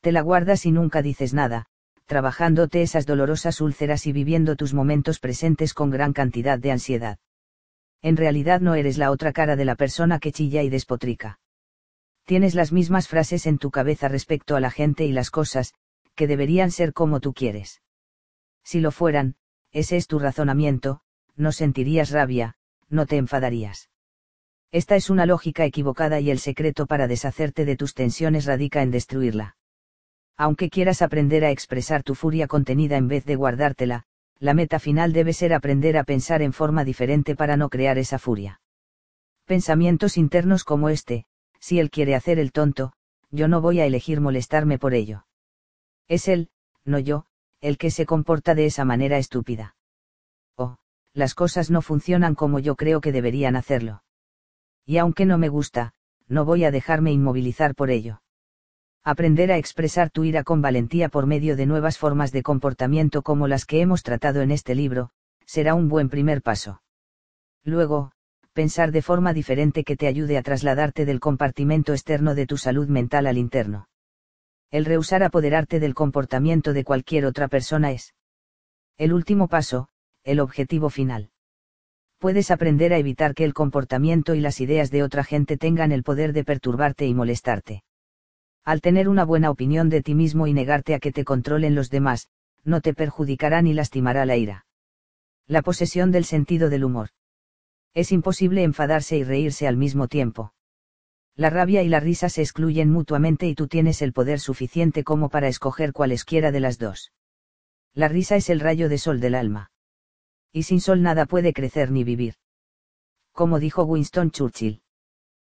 Te 0.00 0.12
la 0.12 0.20
guardas 0.20 0.66
y 0.66 0.72
nunca 0.72 1.02
dices 1.02 1.34
nada, 1.34 1.66
trabajándote 2.06 2.82
esas 2.82 3.06
dolorosas 3.06 3.60
úlceras 3.60 4.06
y 4.06 4.12
viviendo 4.12 4.56
tus 4.56 4.74
momentos 4.74 5.20
presentes 5.20 5.74
con 5.74 5.90
gran 5.90 6.12
cantidad 6.12 6.58
de 6.58 6.72
ansiedad. 6.72 7.18
En 8.02 8.16
realidad 8.16 8.60
no 8.60 8.74
eres 8.74 8.98
la 8.98 9.10
otra 9.10 9.32
cara 9.32 9.56
de 9.56 9.64
la 9.64 9.76
persona 9.76 10.18
que 10.18 10.32
chilla 10.32 10.62
y 10.62 10.68
despotrica. 10.68 11.38
Tienes 12.24 12.54
las 12.54 12.72
mismas 12.72 13.08
frases 13.08 13.46
en 13.46 13.58
tu 13.58 13.70
cabeza 13.70 14.08
respecto 14.08 14.56
a 14.56 14.60
la 14.60 14.70
gente 14.70 15.04
y 15.04 15.12
las 15.12 15.30
cosas, 15.30 15.74
que 16.14 16.26
deberían 16.26 16.70
ser 16.70 16.92
como 16.92 17.20
tú 17.20 17.32
quieres. 17.32 17.82
Si 18.62 18.80
lo 18.80 18.90
fueran, 18.90 19.36
ese 19.72 19.96
es 19.96 20.06
tu 20.06 20.18
razonamiento, 20.18 21.00
no 21.36 21.52
sentirías 21.52 22.10
rabia, 22.10 22.56
no 22.88 23.06
te 23.06 23.16
enfadarías. 23.16 23.90
Esta 24.74 24.96
es 24.96 25.08
una 25.08 25.24
lógica 25.24 25.64
equivocada 25.64 26.18
y 26.18 26.32
el 26.32 26.40
secreto 26.40 26.86
para 26.86 27.06
deshacerte 27.06 27.64
de 27.64 27.76
tus 27.76 27.94
tensiones 27.94 28.44
radica 28.44 28.82
en 28.82 28.90
destruirla. 28.90 29.56
Aunque 30.36 30.68
quieras 30.68 31.00
aprender 31.00 31.44
a 31.44 31.52
expresar 31.52 32.02
tu 32.02 32.16
furia 32.16 32.48
contenida 32.48 32.96
en 32.96 33.06
vez 33.06 33.24
de 33.24 33.36
guardártela, 33.36 34.02
la 34.40 34.52
meta 34.52 34.80
final 34.80 35.12
debe 35.12 35.32
ser 35.32 35.54
aprender 35.54 35.96
a 35.96 36.02
pensar 36.02 36.42
en 36.42 36.52
forma 36.52 36.82
diferente 36.82 37.36
para 37.36 37.56
no 37.56 37.68
crear 37.68 37.98
esa 37.98 38.18
furia. 38.18 38.60
Pensamientos 39.44 40.16
internos 40.16 40.64
como 40.64 40.88
este, 40.88 41.26
si 41.60 41.78
él 41.78 41.88
quiere 41.88 42.16
hacer 42.16 42.40
el 42.40 42.50
tonto, 42.50 42.94
yo 43.30 43.46
no 43.46 43.60
voy 43.60 43.78
a 43.78 43.86
elegir 43.86 44.20
molestarme 44.20 44.80
por 44.80 44.92
ello. 44.92 45.24
Es 46.08 46.26
él, 46.26 46.48
no 46.84 46.98
yo, 46.98 47.26
el 47.60 47.78
que 47.78 47.92
se 47.92 48.06
comporta 48.06 48.56
de 48.56 48.66
esa 48.66 48.84
manera 48.84 49.18
estúpida. 49.18 49.76
Oh, 50.56 50.78
las 51.12 51.36
cosas 51.36 51.70
no 51.70 51.80
funcionan 51.80 52.34
como 52.34 52.58
yo 52.58 52.74
creo 52.74 53.00
que 53.00 53.12
deberían 53.12 53.54
hacerlo. 53.54 54.03
Y 54.86 54.98
aunque 54.98 55.24
no 55.24 55.38
me 55.38 55.48
gusta, 55.48 55.92
no 56.28 56.44
voy 56.44 56.64
a 56.64 56.70
dejarme 56.70 57.12
inmovilizar 57.12 57.74
por 57.74 57.90
ello. 57.90 58.22
Aprender 59.02 59.52
a 59.52 59.58
expresar 59.58 60.10
tu 60.10 60.24
ira 60.24 60.44
con 60.44 60.62
valentía 60.62 61.08
por 61.08 61.26
medio 61.26 61.56
de 61.56 61.66
nuevas 61.66 61.98
formas 61.98 62.32
de 62.32 62.42
comportamiento 62.42 63.22
como 63.22 63.48
las 63.48 63.66
que 63.66 63.80
hemos 63.80 64.02
tratado 64.02 64.40
en 64.40 64.50
este 64.50 64.74
libro, 64.74 65.10
será 65.44 65.74
un 65.74 65.88
buen 65.88 66.08
primer 66.08 66.40
paso. 66.40 66.82
Luego, 67.64 68.12
pensar 68.54 68.92
de 68.92 69.02
forma 69.02 69.34
diferente 69.34 69.84
que 69.84 69.96
te 69.96 70.06
ayude 70.06 70.38
a 70.38 70.42
trasladarte 70.42 71.04
del 71.04 71.20
compartimento 71.20 71.92
externo 71.92 72.34
de 72.34 72.46
tu 72.46 72.56
salud 72.56 72.88
mental 72.88 73.26
al 73.26 73.36
interno. 73.36 73.88
El 74.70 74.86
rehusar 74.86 75.22
apoderarte 75.22 75.80
del 75.80 75.94
comportamiento 75.94 76.72
de 76.72 76.84
cualquier 76.84 77.26
otra 77.26 77.48
persona 77.48 77.92
es 77.92 78.14
el 78.96 79.12
último 79.12 79.48
paso, 79.48 79.88
el 80.22 80.40
objetivo 80.40 80.88
final. 80.88 81.30
Puedes 82.24 82.50
aprender 82.50 82.94
a 82.94 82.96
evitar 82.96 83.34
que 83.34 83.44
el 83.44 83.52
comportamiento 83.52 84.34
y 84.34 84.40
las 84.40 84.58
ideas 84.62 84.90
de 84.90 85.02
otra 85.02 85.24
gente 85.24 85.58
tengan 85.58 85.92
el 85.92 86.02
poder 86.02 86.32
de 86.32 86.42
perturbarte 86.42 87.04
y 87.04 87.12
molestarte. 87.12 87.84
Al 88.64 88.80
tener 88.80 89.10
una 89.10 89.26
buena 89.26 89.50
opinión 89.50 89.90
de 89.90 90.00
ti 90.00 90.14
mismo 90.14 90.46
y 90.46 90.54
negarte 90.54 90.94
a 90.94 91.00
que 91.00 91.12
te 91.12 91.22
controlen 91.22 91.74
los 91.74 91.90
demás, 91.90 92.28
no 92.64 92.80
te 92.80 92.94
perjudicará 92.94 93.60
ni 93.60 93.74
lastimará 93.74 94.24
la 94.24 94.38
ira. 94.38 94.64
La 95.46 95.60
posesión 95.60 96.12
del 96.12 96.24
sentido 96.24 96.70
del 96.70 96.84
humor. 96.84 97.10
Es 97.92 98.10
imposible 98.10 98.62
enfadarse 98.62 99.18
y 99.18 99.22
reírse 99.22 99.68
al 99.68 99.76
mismo 99.76 100.08
tiempo. 100.08 100.54
La 101.36 101.50
rabia 101.50 101.82
y 101.82 101.90
la 101.90 102.00
risa 102.00 102.30
se 102.30 102.40
excluyen 102.40 102.88
mutuamente 102.88 103.46
y 103.48 103.54
tú 103.54 103.68
tienes 103.68 104.00
el 104.00 104.14
poder 104.14 104.40
suficiente 104.40 105.04
como 105.04 105.28
para 105.28 105.48
escoger 105.48 105.92
cualesquiera 105.92 106.52
de 106.52 106.60
las 106.60 106.78
dos. 106.78 107.12
La 107.92 108.08
risa 108.08 108.36
es 108.36 108.48
el 108.48 108.60
rayo 108.60 108.88
de 108.88 108.96
sol 108.96 109.20
del 109.20 109.34
alma. 109.34 109.72
Y 110.54 110.62
sin 110.62 110.80
sol 110.80 111.02
nada 111.02 111.26
puede 111.26 111.52
crecer 111.52 111.90
ni 111.90 112.04
vivir. 112.04 112.36
Como 113.32 113.58
dijo 113.58 113.82
Winston 113.82 114.30
Churchill 114.30 114.80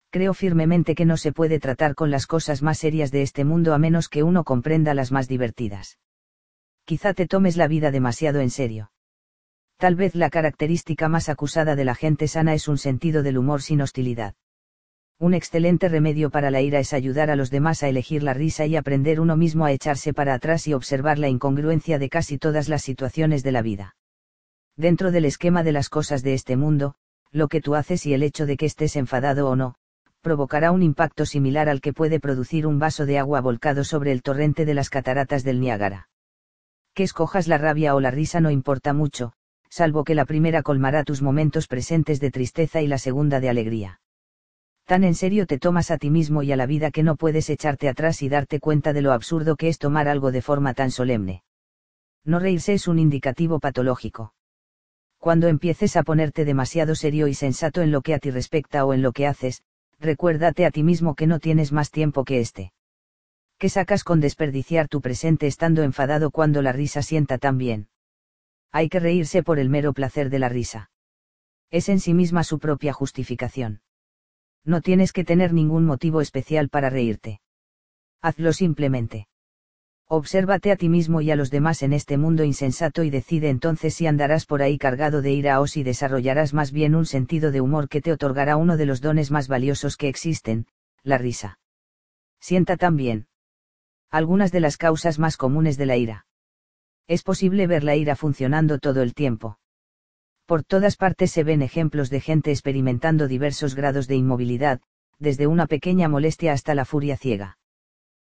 creo 0.09 0.33
firmemente 0.33 0.95
que 0.95 1.03
no 1.03 1.17
se 1.17 1.33
puede 1.33 1.59
tratar 1.59 1.93
con 1.93 2.09
las 2.09 2.25
cosas 2.25 2.61
más 2.61 2.77
serias 2.77 3.11
de 3.11 3.21
este 3.21 3.43
mundo 3.43 3.73
a 3.73 3.77
menos 3.77 4.07
que 4.07 4.23
uno 4.23 4.45
comprenda 4.45 4.93
las 4.93 5.11
más 5.11 5.27
divertidas. 5.27 5.99
Quizá 6.85 7.13
te 7.13 7.27
tomes 7.27 7.57
la 7.57 7.67
vida 7.67 7.91
demasiado 7.91 8.39
en 8.39 8.49
serio. 8.49 8.91
Tal 9.75 9.97
vez 9.97 10.15
la 10.15 10.29
característica 10.29 11.09
más 11.09 11.27
acusada 11.27 11.75
de 11.75 11.83
la 11.83 11.95
gente 11.95 12.29
sana 12.29 12.53
es 12.53 12.69
un 12.69 12.77
sentido 12.77 13.23
del 13.23 13.37
humor 13.37 13.61
sin 13.61 13.81
hostilidad. 13.81 14.35
Un 15.19 15.33
excelente 15.33 15.89
remedio 15.89 16.29
para 16.29 16.49
la 16.49 16.61
ira 16.61 16.79
es 16.79 16.93
ayudar 16.93 17.29
a 17.29 17.35
los 17.35 17.51
demás 17.51 17.83
a 17.83 17.89
elegir 17.89 18.23
la 18.23 18.33
risa 18.33 18.65
y 18.65 18.77
aprender 18.77 19.19
uno 19.19 19.35
mismo 19.35 19.65
a 19.65 19.73
echarse 19.73 20.13
para 20.13 20.33
atrás 20.33 20.65
y 20.65 20.73
observar 20.73 21.19
la 21.19 21.27
incongruencia 21.27 21.99
de 21.99 22.07
casi 22.07 22.37
todas 22.37 22.69
las 22.69 22.83
situaciones 22.83 23.43
de 23.43 23.51
la 23.51 23.61
vida. 23.61 23.97
Dentro 24.77 25.11
del 25.11 25.25
esquema 25.25 25.63
de 25.63 25.71
las 25.71 25.89
cosas 25.89 26.21
de 26.21 26.33
este 26.33 26.57
mundo, 26.57 26.95
lo 27.31 27.47
que 27.47 27.61
tú 27.61 27.75
haces 27.75 28.05
y 28.05 28.13
el 28.13 28.23
hecho 28.23 28.45
de 28.45 28.57
que 28.57 28.65
estés 28.65 28.97
enfadado 28.97 29.49
o 29.49 29.55
no, 29.55 29.75
provocará 30.21 30.71
un 30.71 30.83
impacto 30.83 31.25
similar 31.25 31.69
al 31.69 31.81
que 31.81 31.93
puede 31.93 32.19
producir 32.19 32.67
un 32.67 32.77
vaso 32.77 33.05
de 33.05 33.17
agua 33.17 33.39
volcado 33.41 33.83
sobre 33.85 34.11
el 34.11 34.21
torrente 34.21 34.65
de 34.65 34.73
las 34.73 34.89
cataratas 34.89 35.43
del 35.43 35.61
Niágara. 35.61 36.09
Que 36.93 37.03
escojas 37.03 37.47
la 37.47 37.57
rabia 37.57 37.95
o 37.95 37.99
la 37.99 38.11
risa 38.11 38.41
no 38.41 38.51
importa 38.51 38.91
mucho, 38.91 39.33
salvo 39.69 40.03
que 40.03 40.15
la 40.15 40.25
primera 40.25 40.61
colmará 40.61 41.03
tus 41.03 41.21
momentos 41.21 41.67
presentes 41.67 42.19
de 42.19 42.31
tristeza 42.31 42.81
y 42.81 42.87
la 42.87 42.97
segunda 42.97 43.39
de 43.39 43.49
alegría. 43.49 44.01
Tan 44.85 45.03
en 45.03 45.15
serio 45.15 45.47
te 45.47 45.57
tomas 45.57 45.89
a 45.89 45.97
ti 45.97 46.09
mismo 46.09 46.43
y 46.43 46.51
a 46.51 46.57
la 46.57 46.65
vida 46.65 46.91
que 46.91 47.01
no 47.01 47.15
puedes 47.15 47.49
echarte 47.49 47.89
atrás 47.89 48.21
y 48.21 48.29
darte 48.29 48.59
cuenta 48.59 48.93
de 48.93 49.01
lo 49.01 49.13
absurdo 49.13 49.55
que 49.55 49.67
es 49.67 49.79
tomar 49.79 50.07
algo 50.07 50.31
de 50.31 50.41
forma 50.41 50.73
tan 50.73 50.91
solemne. 50.91 51.43
No 52.23 52.39
reírse 52.39 52.73
es 52.73 52.87
un 52.87 52.99
indicativo 52.99 53.59
patológico. 53.59 54.34
Cuando 55.25 55.47
empieces 55.47 55.97
a 55.97 56.03
ponerte 56.03 56.45
demasiado 56.45 56.93
serio 56.93 57.27
y 57.27 57.33
sensato 57.33 57.81
en 57.81 57.91
lo 57.91 58.03
que 58.03 58.13
a 58.13 58.19
ti 58.19 58.29
respecta 58.29 58.85
o 58.85 58.93
en 58.93 59.01
lo 59.01 59.11
que 59.11 59.25
haces, 59.25 59.63
recuérdate 59.99 60.67
a 60.67 60.69
ti 60.69 60.83
mismo 60.83 61.15
que 61.15 61.25
no 61.25 61.39
tienes 61.39 61.71
más 61.71 61.89
tiempo 61.89 62.23
que 62.25 62.41
este. 62.41 62.73
¿Qué 63.57 63.69
sacas 63.69 64.03
con 64.03 64.19
desperdiciar 64.19 64.87
tu 64.87 65.01
presente 65.01 65.47
estando 65.47 65.81
enfadado 65.81 66.29
cuando 66.29 66.61
la 66.61 66.73
risa 66.73 67.01
sienta 67.01 67.39
tan 67.39 67.57
bien? 67.57 67.87
Hay 68.71 68.87
que 68.87 68.99
reírse 68.99 69.41
por 69.41 69.57
el 69.57 69.67
mero 69.67 69.93
placer 69.93 70.29
de 70.29 70.37
la 70.37 70.47
risa. 70.47 70.91
Es 71.71 71.89
en 71.89 71.99
sí 71.99 72.13
misma 72.13 72.43
su 72.43 72.59
propia 72.59 72.93
justificación. 72.93 73.81
No 74.63 74.81
tienes 74.81 75.11
que 75.11 75.23
tener 75.23 75.53
ningún 75.53 75.85
motivo 75.85 76.21
especial 76.21 76.69
para 76.69 76.91
reírte. 76.91 77.41
Hazlo 78.21 78.53
simplemente. 78.53 79.25
Obsérvate 80.07 80.71
a 80.71 80.75
ti 80.75 80.87
mismo 80.87 81.21
y 81.21 81.31
a 81.31 81.35
los 81.35 81.49
demás 81.49 81.81
en 81.81 81.91
este 81.91 82.17
mundo 82.17 82.43
insensato 82.43 83.03
y 83.03 83.09
decide 83.09 83.49
entonces 83.49 83.95
si 83.95 84.05
andarás 84.05 84.45
por 84.45 84.61
ahí 84.61 84.77
cargado 84.77 85.23
de 85.23 85.31
ira 85.31 85.59
o 85.59 85.65
si 85.65 85.81
desarrollarás 85.81 86.53
más 86.53 86.71
bien 86.71 86.93
un 86.93 87.07
sentido 87.07 87.51
de 87.51 87.59
humor 87.59 87.89
que 87.89 88.01
te 88.01 88.11
otorgará 88.11 88.55
uno 88.55 88.77
de 88.77 88.85
los 88.85 89.01
dones 89.01 89.31
más 89.31 89.47
valiosos 89.47 89.97
que 89.97 90.07
existen, 90.07 90.67
la 91.01 91.17
risa. 91.17 91.57
Sienta 92.39 92.77
también. 92.77 93.27
Algunas 94.11 94.51
de 94.51 94.59
las 94.59 94.77
causas 94.77 95.17
más 95.17 95.37
comunes 95.37 95.75
de 95.75 95.87
la 95.87 95.97
ira. 95.97 96.27
Es 97.07 97.23
posible 97.23 97.65
ver 97.65 97.83
la 97.83 97.95
ira 97.95 98.15
funcionando 98.15 98.77
todo 98.77 99.01
el 99.01 99.15
tiempo. 99.15 99.57
Por 100.45 100.63
todas 100.63 100.97
partes 100.97 101.31
se 101.31 101.43
ven 101.43 101.63
ejemplos 101.63 102.11
de 102.11 102.21
gente 102.21 102.51
experimentando 102.51 103.27
diversos 103.27 103.73
grados 103.73 104.07
de 104.07 104.15
inmovilidad, 104.15 104.81
desde 105.17 105.47
una 105.47 105.65
pequeña 105.65 106.07
molestia 106.09 106.53
hasta 106.53 106.75
la 106.75 106.85
furia 106.85 107.17
ciega. 107.17 107.57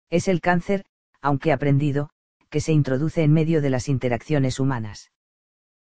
Es 0.08 0.28
el 0.28 0.40
cáncer, 0.40 0.86
aunque 1.20 1.52
aprendido, 1.52 2.10
que 2.50 2.60
se 2.60 2.72
introduce 2.72 3.22
en 3.22 3.32
medio 3.32 3.60
de 3.60 3.70
las 3.70 3.88
interacciones 3.88 4.60
humanas. 4.60 5.10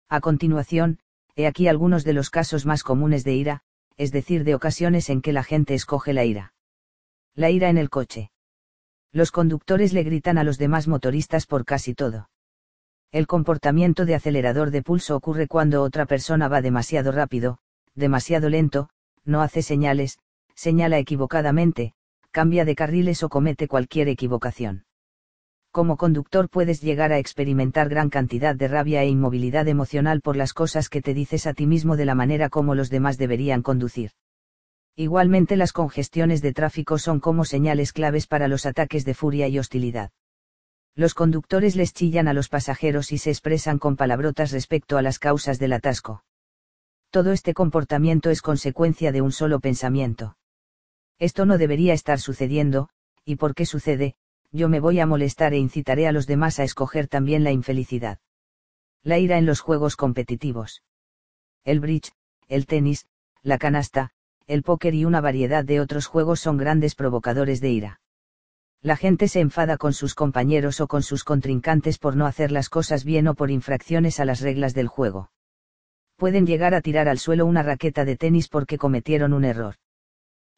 A 0.09 0.21
continuación, 0.21 0.99
he 1.35 1.47
aquí 1.47 1.67
algunos 1.67 2.03
de 2.03 2.13
los 2.13 2.29
casos 2.29 2.65
más 2.65 2.83
comunes 2.83 3.23
de 3.23 3.33
ira, 3.33 3.61
es 3.97 4.11
decir, 4.11 4.43
de 4.43 4.55
ocasiones 4.55 5.09
en 5.09 5.21
que 5.21 5.33
la 5.33 5.43
gente 5.43 5.73
escoge 5.73 6.13
la 6.13 6.25
ira. 6.25 6.53
La 7.35 7.49
ira 7.49 7.69
en 7.69 7.77
el 7.77 7.89
coche. 7.89 8.31
Los 9.11 9.31
conductores 9.31 9.93
le 9.93 10.03
gritan 10.03 10.37
a 10.37 10.43
los 10.43 10.57
demás 10.57 10.87
motoristas 10.87 11.45
por 11.45 11.65
casi 11.65 11.93
todo. 11.93 12.29
El 13.11 13.27
comportamiento 13.27 14.05
de 14.05 14.15
acelerador 14.15 14.71
de 14.71 14.81
pulso 14.81 15.15
ocurre 15.15 15.47
cuando 15.47 15.83
otra 15.83 16.05
persona 16.05 16.47
va 16.47 16.61
demasiado 16.61 17.11
rápido, 17.11 17.59
demasiado 17.93 18.49
lento, 18.49 18.89
no 19.23 19.41
hace 19.41 19.61
señales, 19.61 20.17
señala 20.55 20.97
equivocadamente, 20.97 21.93
cambia 22.31 22.65
de 22.65 22.75
carriles 22.75 23.21
o 23.21 23.29
comete 23.29 23.67
cualquier 23.67 24.07
equivocación 24.07 24.85
como 25.73 25.97
conductor 25.97 26.49
puedes 26.49 26.81
llegar 26.81 27.11
a 27.11 27.17
experimentar 27.17 27.89
gran 27.89 28.11
cantidad 28.11 28.55
de 28.55 28.67
rabia 28.67 29.01
e 29.01 29.07
inmovilidad 29.07 29.67
emocional 29.67 30.21
por 30.21 30.35
las 30.35 30.53
cosas 30.53 30.87
que 30.87 31.01
te 31.01 31.15
dices 31.15 31.47
a 31.47 31.55
ti 31.55 31.65
mismo 31.65 31.97
de 31.97 32.05
la 32.05 32.13
manera 32.13 32.49
como 32.49 32.75
los 32.75 32.91
demás 32.91 33.17
deberían 33.17 33.63
conducir. 33.63 34.11
Igualmente 34.95 35.57
las 35.57 35.73
congestiones 35.73 36.43
de 36.43 36.53
tráfico 36.53 36.99
son 36.99 37.19
como 37.19 37.43
señales 37.43 37.91
claves 37.91 38.27
para 38.27 38.47
los 38.47 38.67
ataques 38.67 39.03
de 39.03 39.15
furia 39.15 39.47
y 39.47 39.57
hostilidad. 39.57 40.11
Los 40.95 41.15
conductores 41.15 41.75
les 41.75 41.91
chillan 41.91 42.27
a 42.27 42.33
los 42.33 42.49
pasajeros 42.49 43.11
y 43.11 43.17
se 43.17 43.31
expresan 43.31 43.79
con 43.79 43.95
palabrotas 43.95 44.51
respecto 44.51 44.99
a 44.99 45.01
las 45.01 45.17
causas 45.17 45.57
del 45.57 45.73
atasco. 45.73 46.23
Todo 47.09 47.31
este 47.31 47.55
comportamiento 47.55 48.29
es 48.29 48.43
consecuencia 48.43 49.11
de 49.11 49.21
un 49.21 49.31
solo 49.31 49.59
pensamiento. 49.59 50.37
Esto 51.17 51.47
no 51.47 51.57
debería 51.57 51.95
estar 51.95 52.19
sucediendo, 52.19 52.89
y 53.25 53.37
¿por 53.37 53.55
qué 53.55 53.65
sucede? 53.65 54.17
Yo 54.55 54.69
me 54.69 54.79
voy 54.79 54.99
a 54.99 55.07
molestar 55.07 55.53
e 55.53 55.57
incitaré 55.57 56.07
a 56.07 56.11
los 56.11 56.27
demás 56.27 56.59
a 56.59 56.63
escoger 56.63 57.07
también 57.07 57.43
la 57.43 57.51
infelicidad. 57.51 58.19
La 59.01 59.17
ira 59.17 59.39
en 59.39 59.47
los 59.47 59.61
juegos 59.61 59.95
competitivos. 59.95 60.83
El 61.63 61.79
bridge, 61.79 62.13
el 62.47 62.67
tenis, 62.67 63.07
la 63.41 63.57
canasta, 63.57 64.11
el 64.45 64.61
póker 64.61 64.93
y 64.93 65.05
una 65.05 65.21
variedad 65.21 65.65
de 65.65 65.81
otros 65.81 66.05
juegos 66.05 66.39
son 66.39 66.57
grandes 66.57 66.93
provocadores 66.93 67.61
de 67.61 67.71
ira. 67.71 68.01
La 68.81 68.95
gente 68.95 69.27
se 69.27 69.39
enfada 69.39 69.77
con 69.77 69.91
sus 69.93 70.13
compañeros 70.13 70.81
o 70.81 70.87
con 70.87 71.01
sus 71.01 71.23
contrincantes 71.23 71.97
por 71.97 72.15
no 72.15 72.27
hacer 72.27 72.51
las 72.51 72.69
cosas 72.69 73.03
bien 73.05 73.27
o 73.27 73.33
por 73.33 73.49
infracciones 73.49 74.19
a 74.19 74.25
las 74.25 74.41
reglas 74.41 74.75
del 74.75 74.87
juego. 74.87 75.31
Pueden 76.15 76.45
llegar 76.45 76.75
a 76.75 76.81
tirar 76.81 77.07
al 77.07 77.17
suelo 77.17 77.47
una 77.47 77.63
raqueta 77.63 78.05
de 78.05 78.17
tenis 78.17 78.49
porque 78.49 78.77
cometieron 78.77 79.33
un 79.33 79.45
error. 79.45 79.77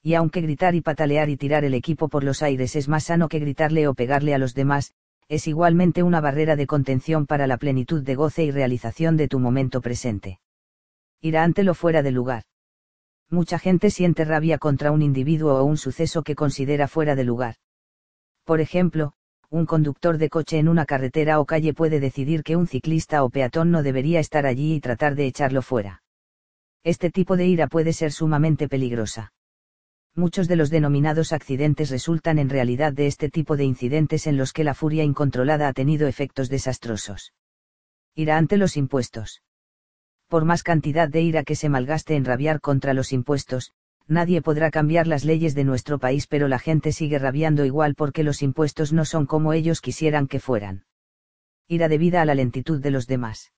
Y 0.06 0.14
aunque 0.14 0.40
gritar 0.40 0.76
y 0.76 0.82
patalear 0.82 1.30
y 1.30 1.36
tirar 1.36 1.66
el 1.66 1.74
equipo 1.74 2.08
por 2.08 2.24
los 2.24 2.42
aires 2.42 2.78
es 2.78 2.88
más 2.88 3.06
sano 3.06 3.28
que 3.28 3.40
gritarle 3.40 3.90
o 3.90 3.94
pegarle 3.94 4.34
a 4.34 4.38
los 4.38 4.54
demás, 4.54 4.94
es 5.28 5.48
igualmente 5.48 6.02
una 6.02 6.22
barrera 6.22 6.56
de 6.56 6.68
contención 6.68 7.26
para 7.26 7.48
la 7.48 7.58
plenitud 7.58 8.04
de 8.04 8.16
goce 8.16 8.46
y 8.46 8.52
realización 8.52 9.18
de 9.18 9.28
tu 9.28 9.40
momento 9.40 9.82
presente. 9.82 10.40
Irá 11.20 11.44
ante 11.44 11.64
lo 11.64 11.74
fuera 11.74 12.04
de 12.04 12.12
lugar. 12.12 12.44
Mucha 13.30 13.60
gente 13.60 13.90
siente 13.90 14.24
rabia 14.24 14.60
contra 14.60 14.92
un 14.92 15.02
individuo 15.02 15.56
o 15.56 15.66
un 15.66 15.78
suceso 15.78 16.24
que 16.24 16.36
considera 16.36 16.88
fuera 16.88 17.16
de 17.16 17.24
lugar 17.26 17.56
por 18.46 18.62
ejemplo, 18.62 19.14
un 19.50 19.66
conductor 19.66 20.18
de 20.18 20.30
coche 20.30 20.60
en 20.60 20.70
una 20.70 20.86
carretera 20.86 21.40
o 21.40 21.46
calle 21.46 21.74
puede 21.74 22.00
decidir 22.00 22.44
que 22.44 22.56
un 22.56 22.68
ciclista 22.68 23.24
o 23.24 23.30
peatón 23.30 23.72
no 23.72 23.82
debería 23.82 24.20
estar 24.20 24.46
allí 24.46 24.76
y 24.76 24.80
tratar 24.80 25.16
de 25.16 25.26
echarlo 25.26 25.62
fuera. 25.64 26.04
Este 26.84 27.10
tipo 27.10 27.36
de 27.36 27.48
ira 27.48 27.68
puede 27.68 27.92
ser 27.92 28.12
sumamente 28.12 28.70
peligrosa. 28.70 29.34
Muchos 30.18 30.48
de 30.48 30.56
los 30.56 30.70
denominados 30.70 31.34
accidentes 31.34 31.90
resultan 31.90 32.40
en 32.40 32.50
realidad 32.50 32.94
de 32.94 33.06
este 33.06 33.30
tipo 33.30 33.58
de 33.58 33.66
incidentes 33.66 34.28
en 34.28 34.38
los 34.38 34.54
que 34.54 34.64
la 34.64 34.74
furia 34.74 35.04
incontrolada 35.04 35.68
ha 35.68 35.74
tenido 35.74 36.08
efectos 36.08 36.48
desastrosos. 36.48 37.34
Ira 38.16 38.38
ante 38.38 38.56
los 38.56 38.78
impuestos. 38.78 39.44
Por 40.30 40.46
más 40.46 40.64
cantidad 40.64 41.10
de 41.10 41.22
ira 41.22 41.44
que 41.44 41.56
se 41.56 41.68
malgaste 41.68 42.16
en 42.16 42.24
rabiar 42.24 42.62
contra 42.62 42.94
los 42.94 43.12
impuestos, 43.12 43.74
nadie 44.08 44.42
podrá 44.42 44.72
cambiar 44.72 45.06
las 45.06 45.26
leyes 45.26 45.54
de 45.54 45.66
nuestro 45.66 46.00
país 46.00 46.28
pero 46.28 46.48
la 46.48 46.60
gente 46.60 46.94
sigue 46.94 47.20
rabiando 47.20 47.66
igual 47.66 47.94
porque 47.94 48.24
los 48.24 48.42
impuestos 48.42 48.94
no 48.94 49.04
son 49.04 49.26
como 49.26 49.52
ellos 49.52 49.82
quisieran 49.82 50.28
que 50.28 50.40
fueran. 50.40 50.86
Ira 51.68 51.90
debida 51.90 52.22
a 52.22 52.26
la 52.26 52.36
lentitud 52.36 52.80
de 52.80 52.92
los 52.92 53.06
demás. 53.06 53.52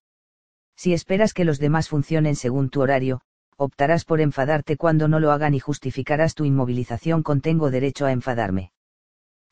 Si 0.76 0.94
esperas 0.94 1.34
que 1.34 1.46
los 1.46 1.60
demás 1.60 1.88
funcionen 1.88 2.36
según 2.36 2.72
tu 2.72 2.82
horario, 2.82 3.22
optarás 3.58 4.06
por 4.06 4.22
enfadarte 4.22 4.78
cuando 4.78 5.08
no 5.08 5.20
lo 5.20 5.32
hagan 5.32 5.54
y 5.54 5.60
justificarás 5.60 6.36
tu 6.36 6.46
inmovilización 6.46 7.24
con 7.24 7.42
tengo 7.42 7.72
derecho 7.72 8.06
a 8.06 8.12
enfadarme. 8.12 8.72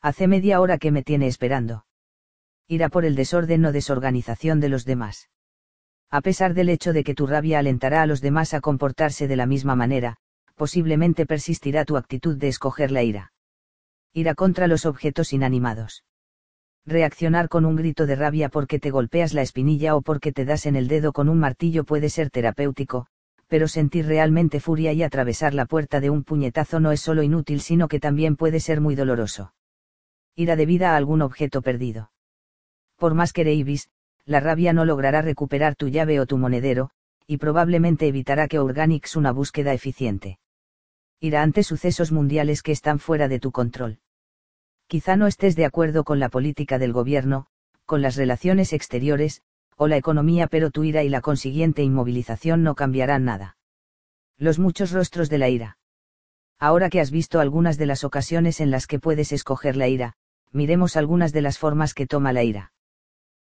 Hace 0.00 0.28
media 0.28 0.60
hora 0.60 0.78
que 0.78 0.92
me 0.92 1.02
tiene 1.02 1.26
esperando. 1.26 1.86
Ira 2.68 2.88
por 2.88 3.04
el 3.04 3.16
desorden 3.16 3.64
o 3.64 3.72
desorganización 3.72 4.60
de 4.60 4.68
los 4.68 4.84
demás. 4.84 5.28
A 6.10 6.20
pesar 6.20 6.54
del 6.54 6.68
hecho 6.68 6.92
de 6.92 7.02
que 7.02 7.14
tu 7.14 7.26
rabia 7.26 7.58
alentará 7.58 8.02
a 8.02 8.06
los 8.06 8.20
demás 8.20 8.54
a 8.54 8.60
comportarse 8.60 9.26
de 9.26 9.36
la 9.36 9.46
misma 9.46 9.74
manera, 9.74 10.16
posiblemente 10.54 11.26
persistirá 11.26 11.84
tu 11.84 11.96
actitud 11.96 12.36
de 12.36 12.48
escoger 12.48 12.92
la 12.92 13.02
ira. 13.02 13.32
Ira 14.12 14.34
contra 14.34 14.68
los 14.68 14.86
objetos 14.86 15.32
inanimados. 15.32 16.04
Reaccionar 16.86 17.48
con 17.48 17.64
un 17.64 17.74
grito 17.74 18.06
de 18.06 18.14
rabia 18.14 18.48
porque 18.48 18.78
te 18.78 18.90
golpeas 18.90 19.34
la 19.34 19.42
espinilla 19.42 19.96
o 19.96 20.02
porque 20.02 20.32
te 20.32 20.44
das 20.44 20.66
en 20.66 20.76
el 20.76 20.86
dedo 20.86 21.12
con 21.12 21.28
un 21.28 21.40
martillo 21.40 21.82
puede 21.84 22.08
ser 22.08 22.30
terapéutico, 22.30 23.08
pero 23.48 23.68
sentir 23.68 24.06
realmente 24.06 24.60
furia 24.60 24.92
y 24.92 25.02
atravesar 25.02 25.54
la 25.54 25.66
puerta 25.66 26.00
de 26.00 26.10
un 26.10 26.24
puñetazo 26.24 26.80
no 26.80 26.92
es 26.92 27.00
solo 27.00 27.22
inútil 27.22 27.60
sino 27.60 27.88
que 27.88 28.00
también 28.00 28.36
puede 28.36 28.60
ser 28.60 28.80
muy 28.80 28.94
doloroso. 28.94 29.54
Ira 30.34 30.56
debida 30.56 30.92
a 30.92 30.96
algún 30.96 31.22
objeto 31.22 31.62
perdido. 31.62 32.10
Por 32.96 33.14
más 33.14 33.32
que 33.32 33.44
reibis, 33.44 33.88
la 34.24 34.40
rabia 34.40 34.72
no 34.72 34.84
logrará 34.84 35.22
recuperar 35.22 35.76
tu 35.76 35.88
llave 35.88 36.18
o 36.20 36.26
tu 36.26 36.38
monedero, 36.38 36.90
y 37.26 37.38
probablemente 37.38 38.06
evitará 38.06 38.48
que 38.48 38.58
Organix 38.58 39.16
una 39.16 39.32
búsqueda 39.32 39.72
eficiente 39.72 40.38
irá 41.18 41.42
ante 41.42 41.62
sucesos 41.62 42.12
mundiales 42.12 42.62
que 42.62 42.72
están 42.72 42.98
fuera 42.98 43.26
de 43.26 43.40
tu 43.40 43.50
control. 43.50 44.00
Quizá 44.86 45.16
no 45.16 45.26
estés 45.26 45.56
de 45.56 45.64
acuerdo 45.64 46.04
con 46.04 46.20
la 46.20 46.28
política 46.28 46.78
del 46.78 46.92
gobierno, 46.92 47.46
con 47.86 48.02
las 48.02 48.16
relaciones 48.16 48.72
exteriores, 48.72 49.42
o 49.76 49.88
la 49.88 49.96
economía, 49.96 50.46
pero 50.46 50.70
tu 50.70 50.84
ira 50.84 51.02
y 51.02 51.08
la 51.08 51.20
consiguiente 51.20 51.82
inmovilización 51.82 52.62
no 52.62 52.74
cambiarán 52.74 53.24
nada. 53.24 53.56
Los 54.38 54.58
muchos 54.58 54.90
rostros 54.90 55.30
de 55.30 55.38
la 55.38 55.48
ira. 55.48 55.78
Ahora 56.58 56.90
que 56.90 57.00
has 57.00 57.10
visto 57.10 57.40
algunas 57.40 57.78
de 57.78 57.86
las 57.86 58.04
ocasiones 58.04 58.60
en 58.60 58.70
las 58.70 58.86
que 58.86 58.98
puedes 58.98 59.32
escoger 59.32 59.76
la 59.76 59.88
ira, 59.88 60.14
miremos 60.52 60.96
algunas 60.96 61.32
de 61.32 61.42
las 61.42 61.58
formas 61.58 61.94
que 61.94 62.06
toma 62.06 62.32
la 62.32 62.42
ira. 62.42 62.72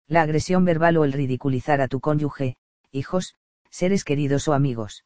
La 0.06 0.22
agresión 0.22 0.64
verbal 0.64 0.96
o 0.96 1.04
el 1.04 1.12
ridiculizar 1.12 1.80
a 1.80 1.88
tu 1.88 2.00
cónyuge, 2.00 2.56
hijos, 2.90 3.36
seres 3.70 4.04
queridos 4.04 4.48
o 4.48 4.52
amigos. 4.52 5.04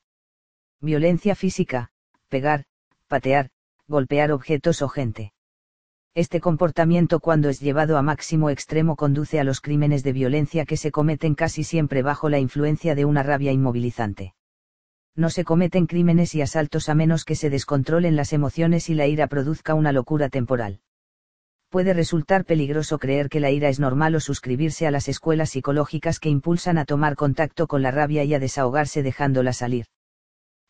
Violencia 0.81 1.35
física, 1.35 1.90
pegar, 2.28 2.65
patear, 3.08 3.51
golpear 3.87 4.33
objetos 4.33 4.81
o 4.81 4.89
gente. 4.89 5.33
Este 6.16 6.40
comportamiento 6.40 7.18
cuando 7.18 7.48
es 7.48 7.58
llevado 7.58 7.98
a 7.98 8.02
máximo 8.02 8.48
extremo 8.48 8.94
conduce 8.94 9.40
a 9.40 9.44
los 9.44 9.60
crímenes 9.60 10.04
de 10.04 10.12
violencia 10.12 10.64
que 10.64 10.76
se 10.76 10.92
cometen 10.92 11.34
casi 11.34 11.64
siempre 11.64 12.02
bajo 12.02 12.28
la 12.28 12.38
influencia 12.38 12.94
de 12.94 13.04
una 13.04 13.24
rabia 13.24 13.50
inmovilizante. 13.50 14.32
No 15.16 15.28
se 15.28 15.42
cometen 15.42 15.86
crímenes 15.86 16.36
y 16.36 16.40
asaltos 16.40 16.88
a 16.88 16.94
menos 16.94 17.24
que 17.24 17.34
se 17.34 17.50
descontrolen 17.50 18.14
las 18.14 18.32
emociones 18.32 18.88
y 18.90 18.94
la 18.94 19.08
ira 19.08 19.26
produzca 19.26 19.74
una 19.74 19.90
locura 19.90 20.28
temporal. 20.28 20.78
Puede 21.68 21.92
resultar 21.92 22.44
peligroso 22.44 23.00
creer 23.00 23.28
que 23.28 23.40
la 23.40 23.50
ira 23.50 23.68
es 23.68 23.80
normal 23.80 24.14
o 24.14 24.20
suscribirse 24.20 24.86
a 24.86 24.92
las 24.92 25.08
escuelas 25.08 25.50
psicológicas 25.50 26.20
que 26.20 26.28
impulsan 26.28 26.78
a 26.78 26.84
tomar 26.84 27.16
contacto 27.16 27.66
con 27.66 27.82
la 27.82 27.90
rabia 27.90 28.22
y 28.22 28.34
a 28.34 28.38
desahogarse 28.38 29.02
dejándola 29.02 29.52
salir. 29.52 29.86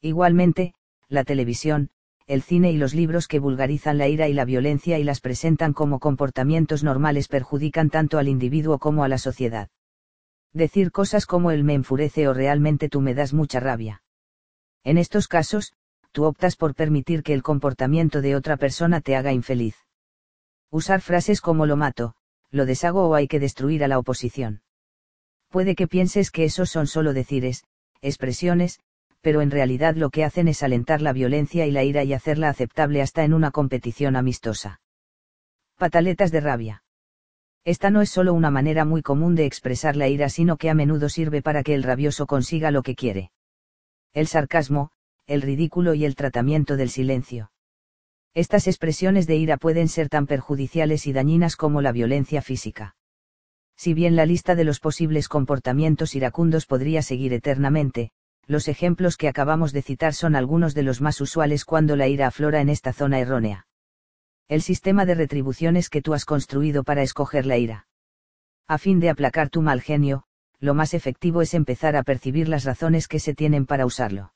Igualmente, 0.01 0.73
la 1.09 1.23
televisión, 1.25 1.91
el 2.27 2.43
cine 2.43 2.73
y 2.73 2.79
los 2.79 2.95
libros 2.95 3.29
que 3.29 3.39
vulgarizan 3.39 3.99
la 3.99 4.09
ira 4.09 4.29
y 4.29 4.33
la 4.33 4.47
violencia 4.47 4.99
y 4.99 5.05
las 5.05 5.21
presentan 5.21 5.75
como 5.75 5.99
comportamientos 5.99 6.83
normales 6.83 7.29
perjudican 7.29 7.91
tanto 7.91 8.19
al 8.19 8.29
individuo 8.29 8.79
como 8.79 9.05
a 9.05 9.09
la 9.09 9.19
sociedad. 9.19 9.69
Decir 10.53 10.91
cosas 10.91 11.27
como 11.27 11.51
el 11.51 11.65
me 11.65 11.75
enfurece 11.75 12.27
o 12.29 12.33
realmente 12.33 12.89
tú 12.89 13.01
me 13.01 13.15
das 13.15 13.35
mucha 13.35 13.61
rabia. 13.61 14.03
En 14.85 14.97
estos 14.97 15.29
casos, 15.29 15.75
tú 16.13 16.25
optas 16.25 16.57
por 16.57 16.75
permitir 16.75 17.23
que 17.23 17.35
el 17.35 17.43
comportamiento 17.43 18.23
de 18.23 18.37
otra 18.37 18.57
persona 18.57 19.01
te 19.01 19.17
haga 19.17 19.33
infeliz. 19.33 19.77
Usar 20.71 21.01
frases 21.01 21.41
como 21.41 21.67
lo 21.67 21.77
mato, 21.77 22.15
lo 22.51 22.67
deshago 22.67 23.09
o 23.09 23.15
hay 23.15 23.29
que 23.29 23.41
destruir 23.41 23.85
a 23.85 23.89
la 23.89 23.99
oposición. 23.99 24.63
Puede 25.51 25.75
que 25.75 25.89
pienses 25.89 26.31
que 26.31 26.45
esos 26.45 26.71
son 26.71 26.87
solo 26.87 27.13
decires, 27.13 27.65
expresiones, 28.01 28.81
pero 29.25 29.41
en 29.41 29.51
realidad 29.51 29.97
lo 29.97 30.11
que 30.11 30.23
hacen 30.23 30.49
es 30.49 30.63
alentar 30.63 31.01
la 31.01 31.15
violencia 31.15 31.67
y 31.67 31.71
la 31.71 31.83
ira 31.83 32.05
y 32.05 32.13
hacerla 32.13 32.51
aceptable 32.51 33.01
hasta 33.01 33.25
en 33.25 33.33
una 33.33 33.53
competición 33.53 34.17
amistosa. 34.17 34.83
Pataletas 35.79 36.31
de 36.31 36.41
rabia. 36.41 36.85
Esta 37.65 37.89
no 37.89 38.03
es 38.03 38.11
solo 38.11 38.35
una 38.35 38.51
manera 38.51 38.85
muy 38.85 39.01
común 39.01 39.35
de 39.35 39.47
expresar 39.47 39.97
la 39.97 40.09
ira, 40.09 40.29
sino 40.29 40.59
que 40.59 40.69
a 40.69 40.75
menudo 40.75 41.09
sirve 41.09 41.41
para 41.41 41.63
que 41.63 41.75
el 41.75 41.83
rabioso 41.83 42.27
consiga 42.27 42.71
lo 42.71 42.83
que 42.83 42.95
quiere. 42.95 43.31
El 44.13 44.27
sarcasmo, 44.27 44.91
el 45.27 45.41
ridículo 45.41 45.95
y 45.95 46.05
el 46.05 46.17
tratamiento 46.17 46.77
del 46.77 46.91
silencio. 46.91 47.51
Estas 48.35 48.67
expresiones 48.67 49.27
de 49.27 49.37
ira 49.37 49.57
pueden 49.57 49.89
ser 49.89 50.11
tan 50.11 50.27
perjudiciales 50.27 51.07
y 51.07 51.15
dañinas 51.15 51.57
como 51.57 51.81
la 51.81 51.93
violencia 51.93 52.43
física. 52.43 52.95
Si 53.75 53.95
bien 53.95 54.17
la 54.17 54.27
lista 54.27 54.55
de 54.55 54.65
los 54.65 54.81
posibles 54.81 55.29
comportamientos 55.29 56.15
iracundos 56.15 56.67
podría 56.67 57.01
seguir 57.01 57.33
eternamente, 57.33 58.11
los 58.47 58.69
ejemplos 58.69 59.17
que 59.17 59.29
acabamos 59.29 59.73
de 59.73 59.83
citar 59.83 60.15
son 60.15 60.37
algunos 60.37 60.75
de 60.75 60.83
los 60.83 61.01
más 61.01 61.21
usuales 61.21 61.65
cuando 61.65 61.97
la 61.97 62.09
ira 62.09 62.27
aflora 62.27 62.61
en 62.61 62.69
esta 62.69 62.93
zona 62.93 63.21
errónea. 63.21 63.67
El 64.49 64.63
sistema 64.63 65.07
de 65.07 65.15
retribuciones 65.15 65.89
que 65.89 66.03
tú 66.03 66.15
has 66.15 66.25
construido 66.25 66.85
para 66.85 67.03
escoger 67.03 67.47
la 67.47 67.57
ira. 67.57 67.87
A 68.69 68.79
fin 68.79 69.01
de 69.01 69.11
aplacar 69.11 69.51
tu 69.51 69.63
mal 69.63 69.81
genio, 69.81 70.25
lo 70.61 70.75
más 70.75 70.95
efectivo 70.95 71.43
es 71.43 71.55
empezar 71.55 71.97
a 71.97 72.03
percibir 72.03 72.49
las 72.49 72.65
razones 72.65 73.09
que 73.09 73.21
se 73.21 73.35
tienen 73.35 73.67
para 73.67 73.87
usarlo. 73.87 74.33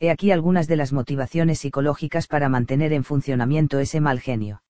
He 0.00 0.10
aquí 0.10 0.30
algunas 0.30 0.68
de 0.68 0.76
las 0.76 0.92
motivaciones 0.92 1.58
psicológicas 1.58 2.26
para 2.26 2.48
mantener 2.48 2.92
en 2.92 3.04
funcionamiento 3.04 3.78
ese 3.78 4.00
mal 4.00 4.20
genio. 4.20 4.62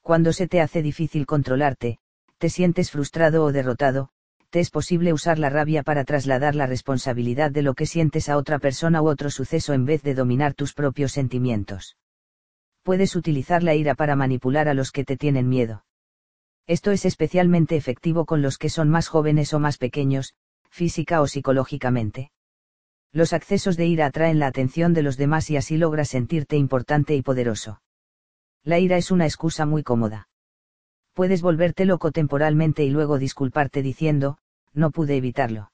Cuando 0.00 0.32
se 0.32 0.46
te 0.46 0.60
hace 0.60 0.82
difícil 0.82 1.26
controlarte, 1.26 1.98
te 2.38 2.50
sientes 2.50 2.90
frustrado 2.90 3.44
o 3.44 3.52
derrotado, 3.52 4.10
te 4.52 4.60
es 4.60 4.68
posible 4.68 5.14
usar 5.14 5.38
la 5.38 5.48
rabia 5.48 5.82
para 5.82 6.04
trasladar 6.04 6.54
la 6.54 6.66
responsabilidad 6.66 7.50
de 7.50 7.62
lo 7.62 7.72
que 7.72 7.86
sientes 7.86 8.28
a 8.28 8.36
otra 8.36 8.58
persona 8.58 9.00
u 9.00 9.08
otro 9.08 9.30
suceso 9.30 9.72
en 9.72 9.86
vez 9.86 10.02
de 10.02 10.12
dominar 10.12 10.52
tus 10.52 10.74
propios 10.74 11.12
sentimientos. 11.12 11.96
Puedes 12.82 13.16
utilizar 13.16 13.62
la 13.62 13.74
ira 13.74 13.94
para 13.94 14.14
manipular 14.14 14.68
a 14.68 14.74
los 14.74 14.92
que 14.92 15.04
te 15.04 15.16
tienen 15.16 15.48
miedo. 15.48 15.86
Esto 16.66 16.90
es 16.90 17.06
especialmente 17.06 17.76
efectivo 17.76 18.26
con 18.26 18.42
los 18.42 18.58
que 18.58 18.68
son 18.68 18.90
más 18.90 19.08
jóvenes 19.08 19.54
o 19.54 19.58
más 19.58 19.78
pequeños, 19.78 20.34
física 20.68 21.22
o 21.22 21.26
psicológicamente. 21.26 22.30
Los 23.10 23.32
accesos 23.32 23.78
de 23.78 23.86
ira 23.86 24.04
atraen 24.04 24.38
la 24.38 24.48
atención 24.48 24.92
de 24.92 25.02
los 25.02 25.16
demás 25.16 25.48
y 25.48 25.56
así 25.56 25.78
logras 25.78 26.10
sentirte 26.10 26.58
importante 26.58 27.16
y 27.16 27.22
poderoso. 27.22 27.80
La 28.64 28.78
ira 28.78 28.98
es 28.98 29.10
una 29.10 29.24
excusa 29.24 29.64
muy 29.64 29.82
cómoda. 29.82 30.28
Puedes 31.14 31.40
volverte 31.40 31.86
loco 31.86 32.10
temporalmente 32.10 32.84
y 32.84 32.90
luego 32.90 33.18
disculparte 33.18 33.80
diciendo, 33.82 34.38
no 34.74 34.90
pude 34.90 35.16
evitarlo. 35.16 35.70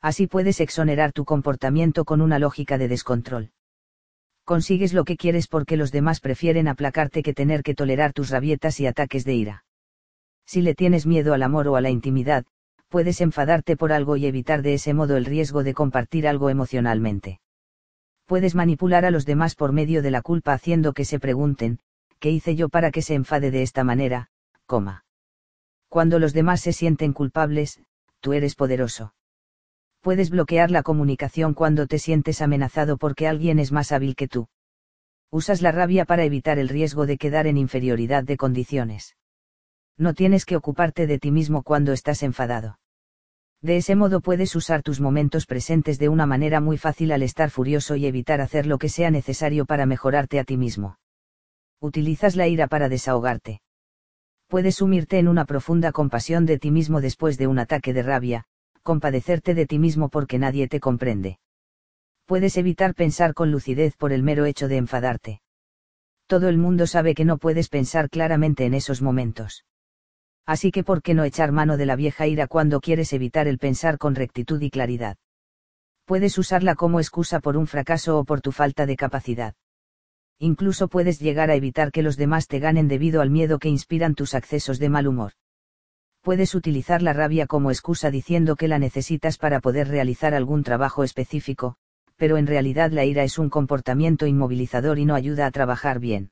Así 0.00 0.26
puedes 0.26 0.60
exonerar 0.60 1.12
tu 1.12 1.24
comportamiento 1.24 2.04
con 2.04 2.20
una 2.20 2.38
lógica 2.38 2.78
de 2.78 2.88
descontrol. 2.88 3.50
Consigues 4.44 4.92
lo 4.94 5.04
que 5.04 5.16
quieres 5.16 5.46
porque 5.46 5.76
los 5.76 5.92
demás 5.92 6.20
prefieren 6.20 6.68
aplacarte 6.68 7.22
que 7.22 7.34
tener 7.34 7.62
que 7.62 7.74
tolerar 7.74 8.12
tus 8.12 8.30
rabietas 8.30 8.80
y 8.80 8.86
ataques 8.86 9.24
de 9.24 9.34
ira. 9.34 9.64
Si 10.46 10.62
le 10.62 10.74
tienes 10.74 11.06
miedo 11.06 11.34
al 11.34 11.42
amor 11.42 11.68
o 11.68 11.76
a 11.76 11.80
la 11.80 11.90
intimidad, 11.90 12.44
puedes 12.88 13.20
enfadarte 13.20 13.76
por 13.76 13.92
algo 13.92 14.16
y 14.16 14.26
evitar 14.26 14.62
de 14.62 14.74
ese 14.74 14.94
modo 14.94 15.16
el 15.16 15.24
riesgo 15.24 15.62
de 15.62 15.74
compartir 15.74 16.26
algo 16.26 16.50
emocionalmente. 16.50 17.40
Puedes 18.26 18.54
manipular 18.54 19.04
a 19.04 19.10
los 19.10 19.26
demás 19.26 19.54
por 19.54 19.72
medio 19.72 20.02
de 20.02 20.10
la 20.10 20.22
culpa 20.22 20.52
haciendo 20.52 20.92
que 20.92 21.04
se 21.04 21.20
pregunten, 21.20 21.78
¿qué 22.18 22.30
hice 22.30 22.56
yo 22.56 22.68
para 22.68 22.90
que 22.90 23.02
se 23.02 23.14
enfade 23.14 23.50
de 23.50 23.62
esta 23.62 23.84
manera? 23.84 24.30
Coma. 24.66 25.04
Cuando 25.88 26.18
los 26.18 26.32
demás 26.32 26.60
se 26.60 26.72
sienten 26.72 27.12
culpables, 27.12 27.80
tú 28.20 28.32
eres 28.32 28.54
poderoso. 28.54 29.14
Puedes 30.00 30.30
bloquear 30.30 30.70
la 30.70 30.82
comunicación 30.82 31.52
cuando 31.52 31.86
te 31.86 31.98
sientes 31.98 32.40
amenazado 32.40 32.96
porque 32.96 33.28
alguien 33.28 33.58
es 33.58 33.72
más 33.72 33.92
hábil 33.92 34.16
que 34.16 34.28
tú. 34.28 34.48
Usas 35.30 35.62
la 35.62 35.72
rabia 35.72 36.04
para 36.04 36.24
evitar 36.24 36.58
el 36.58 36.68
riesgo 36.68 37.06
de 37.06 37.18
quedar 37.18 37.46
en 37.46 37.58
inferioridad 37.58 38.24
de 38.24 38.36
condiciones. 38.36 39.16
No 39.98 40.14
tienes 40.14 40.46
que 40.46 40.56
ocuparte 40.56 41.06
de 41.06 41.18
ti 41.18 41.30
mismo 41.30 41.62
cuando 41.62 41.92
estás 41.92 42.22
enfadado. 42.22 42.78
De 43.60 43.76
ese 43.76 43.94
modo 43.94 44.22
puedes 44.22 44.56
usar 44.56 44.82
tus 44.82 45.00
momentos 45.00 45.44
presentes 45.44 45.98
de 45.98 46.08
una 46.08 46.24
manera 46.24 46.60
muy 46.60 46.78
fácil 46.78 47.12
al 47.12 47.22
estar 47.22 47.50
furioso 47.50 47.94
y 47.96 48.06
evitar 48.06 48.40
hacer 48.40 48.66
lo 48.66 48.78
que 48.78 48.88
sea 48.88 49.10
necesario 49.10 49.66
para 49.66 49.84
mejorarte 49.84 50.38
a 50.38 50.44
ti 50.44 50.56
mismo. 50.56 50.98
Utilizas 51.78 52.36
la 52.36 52.48
ira 52.48 52.68
para 52.68 52.88
desahogarte 52.88 53.60
puedes 54.50 54.74
sumirte 54.74 55.20
en 55.20 55.28
una 55.28 55.44
profunda 55.44 55.92
compasión 55.92 56.44
de 56.44 56.58
ti 56.58 56.72
mismo 56.72 57.00
después 57.00 57.38
de 57.38 57.46
un 57.46 57.60
ataque 57.60 57.94
de 57.94 58.02
rabia, 58.02 58.44
compadecerte 58.82 59.54
de 59.54 59.64
ti 59.64 59.78
mismo 59.78 60.08
porque 60.08 60.40
nadie 60.40 60.66
te 60.66 60.80
comprende. 60.80 61.38
Puedes 62.26 62.56
evitar 62.56 62.94
pensar 62.96 63.32
con 63.32 63.52
lucidez 63.52 63.96
por 63.96 64.12
el 64.12 64.24
mero 64.24 64.46
hecho 64.46 64.66
de 64.66 64.76
enfadarte. 64.76 65.40
Todo 66.26 66.48
el 66.48 66.58
mundo 66.58 66.88
sabe 66.88 67.14
que 67.14 67.24
no 67.24 67.38
puedes 67.38 67.68
pensar 67.68 68.10
claramente 68.10 68.64
en 68.66 68.74
esos 68.74 69.02
momentos. 69.02 69.64
Así 70.46 70.72
que 70.72 70.82
¿por 70.82 71.00
qué 71.00 71.14
no 71.14 71.22
echar 71.22 71.52
mano 71.52 71.76
de 71.76 71.86
la 71.86 71.94
vieja 71.94 72.26
ira 72.26 72.48
cuando 72.48 72.80
quieres 72.80 73.12
evitar 73.12 73.46
el 73.46 73.58
pensar 73.58 73.98
con 73.98 74.16
rectitud 74.16 74.60
y 74.60 74.70
claridad? 74.70 75.16
Puedes 76.06 76.36
usarla 76.38 76.74
como 76.74 76.98
excusa 76.98 77.38
por 77.38 77.56
un 77.56 77.68
fracaso 77.68 78.18
o 78.18 78.24
por 78.24 78.40
tu 78.40 78.50
falta 78.50 78.84
de 78.84 78.96
capacidad 78.96 79.54
incluso 80.40 80.88
puedes 80.88 81.20
llegar 81.20 81.50
a 81.50 81.54
evitar 81.54 81.92
que 81.92 82.02
los 82.02 82.16
demás 82.16 82.48
te 82.48 82.58
ganen 82.60 82.88
debido 82.88 83.20
al 83.20 83.28
miedo 83.28 83.58
que 83.58 83.68
inspiran 83.68 84.14
tus 84.14 84.34
accesos 84.34 84.78
de 84.78 84.88
mal 84.88 85.06
humor. 85.06 85.32
Puedes 86.22 86.54
utilizar 86.54 87.02
la 87.02 87.12
rabia 87.12 87.46
como 87.46 87.70
excusa 87.70 88.10
diciendo 88.10 88.56
que 88.56 88.66
la 88.66 88.78
necesitas 88.78 89.36
para 89.36 89.60
poder 89.60 89.88
realizar 89.88 90.34
algún 90.34 90.64
trabajo 90.64 91.04
específico, 91.04 91.76
pero 92.16 92.38
en 92.38 92.46
realidad 92.46 92.90
la 92.90 93.04
ira 93.04 93.22
es 93.22 93.38
un 93.38 93.50
comportamiento 93.50 94.26
inmovilizador 94.26 94.98
y 94.98 95.04
no 95.04 95.14
ayuda 95.14 95.44
a 95.44 95.50
trabajar 95.50 96.00
bien. 96.00 96.30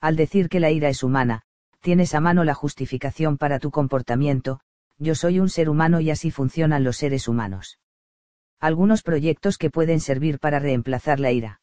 Al 0.00 0.14
decir 0.14 0.48
que 0.48 0.60
la 0.60 0.70
ira 0.70 0.88
es 0.88 1.02
humana, 1.02 1.42
tienes 1.80 2.14
a 2.14 2.20
mano 2.20 2.44
la 2.44 2.54
justificación 2.54 3.38
para 3.38 3.58
tu 3.58 3.72
comportamiento, 3.72 4.60
yo 4.98 5.16
soy 5.16 5.40
un 5.40 5.48
ser 5.48 5.68
humano 5.68 6.00
y 6.00 6.10
así 6.10 6.30
funcionan 6.30 6.84
los 6.84 6.96
seres 6.96 7.26
humanos. 7.26 7.80
Algunos 8.60 9.02
proyectos 9.02 9.58
que 9.58 9.70
pueden 9.70 9.98
servir 9.98 10.38
para 10.38 10.60
reemplazar 10.60 11.18
la 11.18 11.32
ira 11.32 11.60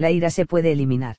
la 0.00 0.10
ira 0.10 0.30
se 0.30 0.46
puede 0.46 0.72
eliminar. 0.72 1.16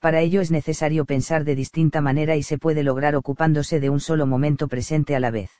Para 0.00 0.20
ello 0.20 0.40
es 0.40 0.50
necesario 0.50 1.04
pensar 1.04 1.44
de 1.44 1.54
distinta 1.54 2.00
manera 2.00 2.34
y 2.34 2.42
se 2.42 2.58
puede 2.58 2.82
lograr 2.82 3.14
ocupándose 3.14 3.78
de 3.78 3.88
un 3.88 4.00
solo 4.00 4.26
momento 4.26 4.66
presente 4.66 5.14
a 5.14 5.20
la 5.20 5.30
vez. 5.30 5.50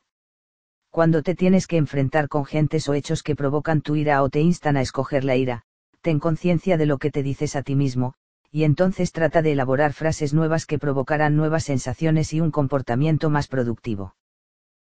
Cuando 0.91 1.23
te 1.23 1.37
tienes 1.37 1.69
que 1.69 1.77
enfrentar 1.77 2.29
con 2.29 2.45
gentes 2.45 2.89
o 2.89 2.95
hechos 2.95 3.23
que 3.23 3.37
provocan 3.37 3.83
tu 3.83 3.95
ira 3.95 4.21
o 4.21 4.31
te 4.31 4.41
instan 4.41 4.77
a 4.77 4.81
escoger 4.81 5.23
la 5.23 5.37
ira, 5.37 5.63
ten 6.01 6.19
conciencia 6.19 6.77
de 6.77 6.87
lo 6.87 6.99
que 6.99 7.13
te 7.13 7.23
dices 7.23 7.55
a 7.55 7.63
ti 7.63 7.77
mismo, 7.77 8.15
y 8.51 8.65
entonces 8.65 9.13
trata 9.13 9.41
de 9.41 9.53
elaborar 9.53 9.93
frases 9.93 10.35
nuevas 10.35 10.67
que 10.67 10.81
provocarán 10.81 11.37
nuevas 11.37 11.63
sensaciones 11.63 12.33
y 12.33 12.41
un 12.41 12.51
comportamiento 12.51 13.31
más 13.31 13.47
productivo. 13.47 14.17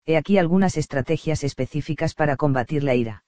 He 0.06 0.16
aquí 0.16 0.38
algunas 0.38 0.76
estrategias 0.76 1.42
específicas 1.42 2.14
para 2.14 2.36
combatir 2.36 2.84
la 2.84 2.94
ira 2.94 3.24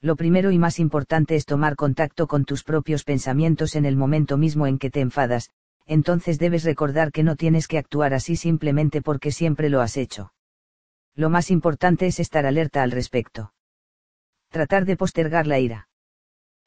lo 0.00 0.14
primero 0.14 0.52
y 0.52 0.58
más 0.58 0.78
importante 0.78 1.34
es 1.34 1.44
tomar 1.44 1.74
contacto 1.74 2.26
con 2.28 2.44
tus 2.44 2.62
propios 2.62 3.04
pensamientos 3.04 3.74
en 3.74 3.84
el 3.84 3.96
momento 3.96 4.36
mismo 4.36 4.66
en 4.66 4.78
que 4.78 4.90
te 4.90 5.00
enfadas, 5.00 5.50
entonces 5.86 6.38
debes 6.38 6.64
recordar 6.64 7.10
que 7.10 7.24
no 7.24 7.34
tienes 7.34 7.66
que 7.66 7.78
actuar 7.78 8.14
así 8.14 8.36
simplemente 8.36 9.02
porque 9.02 9.32
siempre 9.32 9.70
lo 9.70 9.80
has 9.80 9.96
hecho. 9.96 10.32
Lo 11.14 11.30
más 11.30 11.50
importante 11.50 12.06
es 12.06 12.20
estar 12.20 12.46
alerta 12.46 12.82
al 12.82 12.92
respecto. 12.92 13.52
Tratar 14.50 14.84
de 14.84 14.96
postergar 14.96 15.46
la 15.46 15.58
ira. 15.58 15.88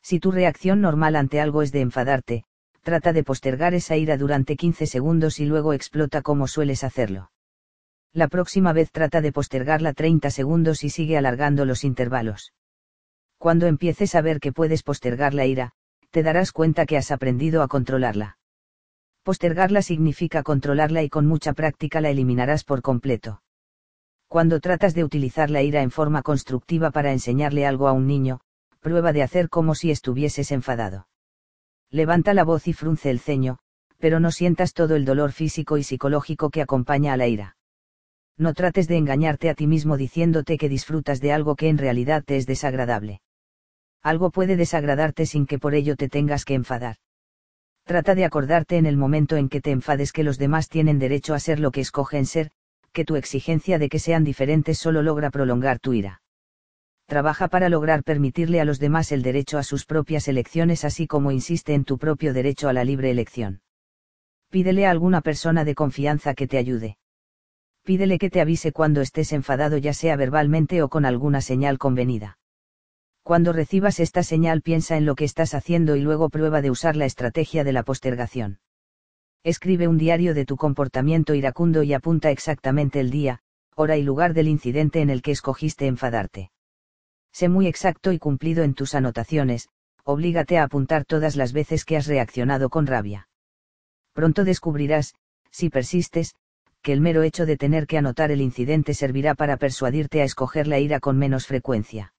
Si 0.02 0.20
tu 0.20 0.32
reacción 0.32 0.82
normal 0.82 1.16
ante 1.16 1.40
algo 1.40 1.62
es 1.62 1.72
de 1.72 1.82
enfadarte, 1.82 2.44
trata 2.82 3.14
de 3.14 3.24
postergar 3.24 3.74
esa 3.76 3.96
ira 3.96 4.18
durante 4.18 4.56
15 4.56 4.88
segundos 4.88 5.40
y 5.40 5.46
luego 5.46 5.74
explota 5.74 6.22
como 6.22 6.48
sueles 6.48 6.84
hacerlo. 6.84 7.32
La 8.12 8.28
próxima 8.28 8.74
vez 8.74 8.92
trata 8.92 9.22
de 9.22 9.32
postergarla 9.32 9.94
30 9.94 10.32
segundos 10.32 10.84
y 10.84 10.90
sigue 10.90 11.18
alargando 11.18 11.64
los 11.64 11.86
intervalos. 11.86 12.52
Cuando 13.42 13.66
empieces 13.66 14.14
a 14.14 14.22
ver 14.22 14.40
que 14.40 14.52
puedes 14.52 14.84
postergar 14.84 15.34
la 15.34 15.48
ira, 15.48 15.72
te 16.12 16.22
darás 16.22 16.52
cuenta 16.52 16.86
que 16.86 16.96
has 16.96 17.10
aprendido 17.10 17.64
a 17.64 17.68
controlarla. 17.68 18.38
Postergarla 19.24 19.82
significa 19.82 20.44
controlarla 20.44 21.02
y 21.02 21.10
con 21.10 21.26
mucha 21.26 21.54
práctica 21.54 22.02
la 22.02 22.12
eliminarás 22.12 22.64
por 22.64 22.84
completo. 22.84 23.42
Cuando 24.28 24.60
tratas 24.60 24.94
de 24.94 25.04
utilizar 25.04 25.50
la 25.50 25.64
ira 25.64 25.82
en 25.82 25.90
forma 25.90 26.22
constructiva 26.22 26.92
para 26.92 27.14
enseñarle 27.14 27.66
algo 27.66 27.88
a 27.88 27.94
un 27.94 28.06
niño, 28.06 28.42
prueba 28.80 29.12
de 29.12 29.24
hacer 29.24 29.50
como 29.50 29.74
si 29.74 29.90
estuvieses 29.90 30.52
enfadado. 30.52 31.08
Levanta 31.90 32.36
la 32.36 32.44
voz 32.44 32.68
y 32.68 32.74
frunce 32.74 33.10
el 33.10 33.20
ceño, 33.20 33.58
pero 33.98 34.20
no 34.20 34.30
sientas 34.30 34.74
todo 34.74 34.96
el 34.96 35.04
dolor 35.04 35.32
físico 35.32 35.80
y 35.80 35.84
psicológico 35.84 36.52
que 36.52 36.62
acompaña 36.62 37.14
a 37.14 37.18
la 37.18 37.28
ira. 37.28 37.58
No 38.38 38.54
trates 38.54 38.88
de 38.88 38.98
engañarte 38.98 39.50
a 39.50 39.56
ti 39.56 39.66
mismo 39.66 39.98
diciéndote 39.98 40.60
que 40.60 40.70
disfrutas 40.70 41.22
de 41.22 41.34
algo 41.34 41.56
que 41.56 41.70
en 41.70 41.80
realidad 41.80 42.24
te 42.24 42.38
es 42.38 42.46
desagradable 42.46 43.20
algo 44.02 44.32
puede 44.32 44.56
desagradarte 44.56 45.26
sin 45.26 45.46
que 45.46 45.60
por 45.60 45.76
ello 45.76 45.96
te 45.96 46.10
tengas 46.10 46.46
que 46.46 46.54
enfadar. 46.54 46.98
Trata 47.86 48.16
de 48.16 48.26
acordarte 48.26 48.78
en 48.78 48.86
el 48.86 48.98
momento 48.98 49.38
en 49.38 49.50
que 49.50 49.62
te 49.62 49.72
enfades 49.72 50.12
que 50.12 50.24
los 50.24 50.38
demás 50.38 50.70
tienen 50.70 51.00
derecho 51.00 51.34
a 51.34 51.40
ser 51.40 51.60
lo 51.60 51.72
que 51.72 51.82
escogen 51.82 52.26
ser, 52.26 52.52
que 52.92 53.06
tu 53.06 53.16
exigencia 53.16 53.80
de 53.80 53.90
que 53.90 54.00
sean 54.00 54.24
diferentes 54.24 54.78
solo 54.78 55.02
logra 55.02 55.30
prolongar 55.30 55.80
tu 55.80 55.94
ira. 55.94 56.22
Trabaja 57.06 57.48
para 57.48 57.70
lograr 57.70 58.04
permitirle 58.04 58.62
a 58.62 58.66
los 58.66 58.80
demás 58.80 59.12
el 59.12 59.22
derecho 59.22 59.58
a 59.58 59.64
sus 59.64 59.86
propias 59.86 60.28
elecciones 60.28 60.86
así 60.86 61.08
como 61.08 61.32
insiste 61.32 61.74
en 61.74 61.84
tu 61.84 61.98
propio 61.98 62.34
derecho 62.34 62.70
a 62.70 62.74
la 62.74 62.84
libre 62.84 63.12
elección. 63.12 63.62
Pídele 64.50 64.86
a 64.86 64.92
alguna 64.92 65.22
persona 65.22 65.66
de 65.66 65.76
confianza 65.76 66.34
que 66.34 66.48
te 66.48 66.58
ayude. 66.58 66.98
Pídele 67.84 68.20
que 68.20 68.30
te 68.30 68.42
avise 68.42 68.72
cuando 68.72 69.02
estés 69.02 69.34
enfadado 69.34 69.78
ya 69.78 69.94
sea 69.94 70.16
verbalmente 70.16 70.84
o 70.84 70.90
con 70.90 71.04
alguna 71.06 71.42
señal 71.42 71.78
convenida. 71.78 72.38
Cuando 73.24 73.54
recibas 73.54 74.00
esta 74.00 74.24
señal 74.24 74.62
piensa 74.62 74.98
en 74.98 75.06
lo 75.06 75.16
que 75.16 75.26
estás 75.26 75.54
haciendo 75.54 75.96
y 75.96 76.02
luego 76.02 76.30
prueba 76.30 76.62
de 76.62 76.72
usar 76.72 76.96
la 76.96 77.06
estrategia 77.06 77.64
de 77.64 77.72
la 77.72 77.84
postergación. 77.84 78.60
Escribe 79.44 79.88
un 79.88 79.98
diario 79.98 80.34
de 80.34 80.46
tu 80.46 80.58
comportamiento 80.58 81.34
iracundo 81.34 81.84
y 81.84 81.94
apunta 81.94 82.32
exactamente 82.32 83.00
el 83.00 83.12
día, 83.12 83.40
hora 83.76 83.98
y 83.98 84.04
lugar 84.04 84.34
del 84.34 84.48
incidente 84.48 85.02
en 85.02 85.10
el 85.10 85.22
que 85.22 85.32
escogiste 85.32 85.88
enfadarte. 85.88 86.52
Sé 87.32 87.48
muy 87.48 87.68
exacto 87.68 88.12
y 88.12 88.20
cumplido 88.20 88.64
en 88.64 88.74
tus 88.74 88.94
anotaciones, 88.96 89.70
oblígate 90.04 90.58
a 90.58 90.64
apuntar 90.64 91.06
todas 91.06 91.36
las 91.36 91.54
veces 91.54 91.86
que 91.86 91.98
has 91.98 92.08
reaccionado 92.08 92.70
con 92.70 92.88
rabia. 92.88 93.30
Pronto 94.14 94.44
descubrirás, 94.44 95.14
si 95.52 95.70
persistes, 95.70 96.36
que 96.82 96.92
el 96.92 97.02
mero 97.02 97.24
hecho 97.24 97.46
de 97.46 97.58
tener 97.58 97.88
que 97.88 97.98
anotar 97.98 98.32
el 98.32 98.42
incidente 98.42 98.94
servirá 98.94 99.36
para 99.36 99.58
persuadirte 99.58 100.22
a 100.22 100.26
escoger 100.26 100.68
la 100.68 100.80
ira 100.80 101.00
con 101.00 101.18
menos 101.18 101.46
frecuencia. 101.46 102.14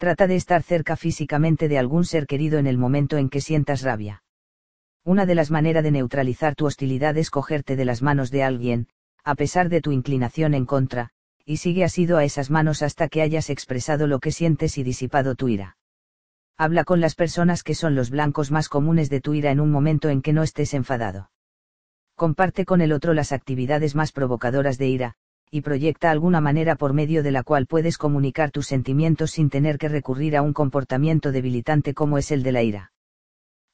Trata 0.00 0.26
de 0.26 0.34
estar 0.34 0.62
cerca 0.62 0.96
físicamente 0.96 1.68
de 1.68 1.76
algún 1.76 2.06
ser 2.06 2.26
querido 2.26 2.58
en 2.58 2.66
el 2.66 2.78
momento 2.78 3.18
en 3.18 3.28
que 3.28 3.42
sientas 3.42 3.82
rabia. 3.82 4.22
Una 5.04 5.26
de 5.26 5.34
las 5.34 5.50
maneras 5.50 5.84
de 5.84 5.90
neutralizar 5.90 6.54
tu 6.54 6.64
hostilidad 6.64 7.18
es 7.18 7.28
cogerte 7.28 7.76
de 7.76 7.84
las 7.84 8.00
manos 8.00 8.30
de 8.30 8.42
alguien, 8.42 8.88
a 9.24 9.34
pesar 9.34 9.68
de 9.68 9.82
tu 9.82 9.92
inclinación 9.92 10.54
en 10.54 10.64
contra, 10.64 11.10
y 11.44 11.58
sigue 11.58 11.84
asido 11.84 12.16
a 12.16 12.24
esas 12.24 12.48
manos 12.48 12.80
hasta 12.80 13.08
que 13.08 13.20
hayas 13.20 13.50
expresado 13.50 14.06
lo 14.06 14.20
que 14.20 14.32
sientes 14.32 14.78
y 14.78 14.84
disipado 14.84 15.34
tu 15.34 15.48
ira. 15.48 15.76
Habla 16.56 16.84
con 16.84 17.02
las 17.02 17.14
personas 17.14 17.62
que 17.62 17.74
son 17.74 17.94
los 17.94 18.08
blancos 18.08 18.50
más 18.50 18.70
comunes 18.70 19.10
de 19.10 19.20
tu 19.20 19.34
ira 19.34 19.50
en 19.50 19.60
un 19.60 19.70
momento 19.70 20.08
en 20.08 20.22
que 20.22 20.32
no 20.32 20.42
estés 20.42 20.72
enfadado. 20.72 21.30
Comparte 22.14 22.64
con 22.64 22.80
el 22.80 22.92
otro 22.92 23.12
las 23.12 23.32
actividades 23.32 23.94
más 23.94 24.12
provocadoras 24.12 24.78
de 24.78 24.88
ira, 24.88 25.16
y 25.50 25.62
proyecta 25.62 26.10
alguna 26.10 26.40
manera 26.40 26.76
por 26.76 26.92
medio 26.92 27.22
de 27.22 27.32
la 27.32 27.42
cual 27.42 27.66
puedes 27.66 27.98
comunicar 27.98 28.50
tus 28.50 28.66
sentimientos 28.66 29.32
sin 29.32 29.50
tener 29.50 29.78
que 29.78 29.88
recurrir 29.88 30.36
a 30.36 30.42
un 30.42 30.52
comportamiento 30.52 31.32
debilitante 31.32 31.92
como 31.92 32.18
es 32.18 32.30
el 32.30 32.42
de 32.42 32.52
la 32.52 32.62
ira. 32.62 32.92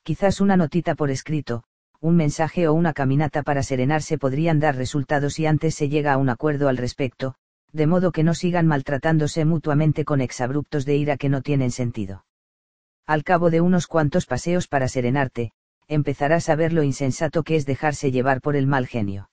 Quizás 0.02 0.40
una 0.40 0.56
notita 0.56 0.94
por 0.94 1.10
escrito, 1.10 1.64
un 2.00 2.16
mensaje 2.16 2.68
o 2.68 2.72
una 2.72 2.92
caminata 2.92 3.42
para 3.42 3.62
serenarse 3.62 4.18
podrían 4.18 4.60
dar 4.60 4.76
resultados 4.76 5.34
si 5.34 5.46
antes 5.46 5.74
se 5.74 5.88
llega 5.88 6.12
a 6.12 6.16
un 6.16 6.28
acuerdo 6.28 6.68
al 6.68 6.76
respecto, 6.76 7.34
de 7.72 7.86
modo 7.86 8.12
que 8.12 8.22
no 8.22 8.32
sigan 8.32 8.66
maltratándose 8.66 9.44
mutuamente 9.44 10.04
con 10.04 10.20
exabruptos 10.20 10.86
de 10.86 10.96
ira 10.96 11.16
que 11.16 11.28
no 11.28 11.42
tienen 11.42 11.70
sentido. 11.70 12.24
Al 13.06 13.22
cabo 13.22 13.50
de 13.50 13.60
unos 13.60 13.86
cuantos 13.86 14.26
paseos 14.26 14.66
para 14.66 14.88
serenarte, 14.88 15.52
empezarás 15.88 16.48
a 16.48 16.56
ver 16.56 16.72
lo 16.72 16.82
insensato 16.82 17.42
que 17.42 17.56
es 17.56 17.66
dejarse 17.66 18.10
llevar 18.10 18.40
por 18.40 18.56
el 18.56 18.66
mal 18.66 18.86
genio. 18.86 19.28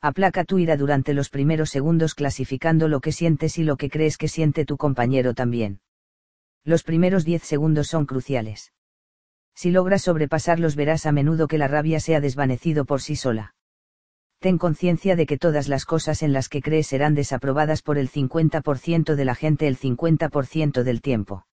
Aplaca 0.00 0.44
tu 0.44 0.58
ira 0.58 0.76
durante 0.76 1.14
los 1.14 1.30
primeros 1.30 1.70
segundos 1.70 2.14
clasificando 2.14 2.88
lo 2.88 3.00
que 3.00 3.12
sientes 3.12 3.58
y 3.58 3.64
lo 3.64 3.76
que 3.76 3.90
crees 3.90 4.18
que 4.18 4.28
siente 4.28 4.64
tu 4.64 4.76
compañero 4.76 5.34
también. 5.34 5.80
Los 6.64 6.82
primeros 6.82 7.24
diez 7.24 7.42
segundos 7.42 7.88
son 7.88 8.06
cruciales. 8.06 8.72
Si 9.54 9.70
logras 9.70 10.02
sobrepasarlos 10.02 10.76
verás 10.76 11.06
a 11.06 11.12
menudo 11.12 11.48
que 11.48 11.58
la 11.58 11.68
rabia 11.68 11.98
se 11.98 12.14
ha 12.14 12.20
desvanecido 12.20 12.84
por 12.84 13.00
sí 13.00 13.16
sola. 13.16 13.54
Ten 14.38 14.58
conciencia 14.58 15.16
de 15.16 15.24
que 15.26 15.38
todas 15.38 15.66
las 15.66 15.86
cosas 15.86 16.22
en 16.22 16.34
las 16.34 16.50
que 16.50 16.60
crees 16.60 16.88
serán 16.88 17.14
desaprobadas 17.14 17.80
por 17.80 17.96
el 17.96 18.10
50% 18.10 19.14
de 19.14 19.24
la 19.24 19.34
gente 19.34 19.66
el 19.66 19.78
50% 19.78 20.82
del 20.82 21.00
tiempo. 21.00 21.46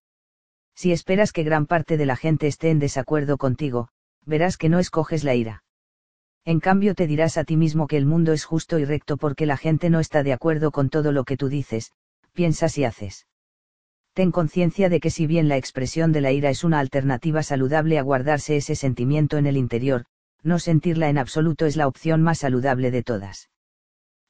Si 0.76 0.92
esperas 0.92 1.32
que 1.32 1.44
gran 1.44 1.66
parte 1.66 1.96
de 1.96 2.06
la 2.06 2.18
gente 2.18 2.48
esté 2.48 2.72
en 2.72 2.80
desacuerdo 2.80 3.38
contigo, 3.38 3.88
verás 4.26 4.58
que 4.58 4.68
no 4.68 4.80
escoges 4.80 5.24
la 5.24 5.36
ira. 5.36 5.63
En 6.46 6.60
cambio 6.60 6.94
te 6.94 7.08
dirás 7.08 7.38
a 7.38 7.46
ti 7.46 7.56
mismo 7.56 7.88
que 7.88 7.98
el 7.98 8.06
mundo 8.06 8.34
es 8.34 8.44
justo 8.44 8.78
y 8.78 8.86
recto 8.86 9.16
porque 9.18 9.46
la 9.46 9.56
gente 9.56 9.90
no 9.90 10.00
está 10.00 10.24
de 10.24 10.34
acuerdo 10.34 10.72
con 10.72 10.90
todo 10.90 11.12
lo 11.12 11.24
que 11.24 11.38
tú 11.38 11.48
dices, 11.48 11.94
piensas 12.34 12.78
y 12.78 12.84
haces. 12.84 13.28
Ten 14.14 14.32
conciencia 14.32 14.90
de 14.90 15.00
que 15.00 15.10
si 15.10 15.26
bien 15.26 15.48
la 15.48 15.58
expresión 15.58 16.12
de 16.12 16.22
la 16.22 16.32
ira 16.32 16.50
es 16.50 16.64
una 16.64 16.80
alternativa 16.80 17.44
saludable 17.44 17.98
a 17.98 18.04
guardarse 18.04 18.58
ese 18.58 18.76
sentimiento 18.76 19.38
en 19.38 19.48
el 19.48 19.58
interior, 19.58 20.06
no 20.44 20.60
sentirla 20.60 21.10
en 21.10 21.18
absoluto 21.18 21.66
es 21.66 21.78
la 21.78 21.88
opción 21.88 22.22
más 22.22 22.40
saludable 22.40 22.92
de 22.92 23.04
todas. 23.04 23.50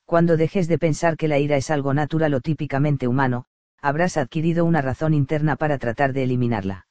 Cuando 0.05 0.37
dejes 0.37 0.67
de 0.67 0.77
pensar 0.77 1.17
que 1.17 1.27
la 1.27 1.39
ira 1.39 1.57
es 1.57 1.71
algo 1.71 1.93
natural 1.93 2.35
o 2.35 2.41
típicamente 2.41 3.07
humano, 3.07 3.45
habrás 3.81 4.17
adquirido 4.17 4.63
una 4.65 4.81
razón 4.81 5.13
interna 5.13 5.55
para 5.55 5.79
tratar 5.79 6.13
de 6.13 6.23
eliminarla. 6.23 6.87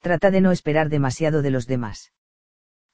Trata 0.00 0.32
de 0.32 0.40
no 0.40 0.50
esperar 0.50 0.88
demasiado 0.88 1.42
de 1.42 1.50
los 1.52 1.66
demás. 1.66 2.12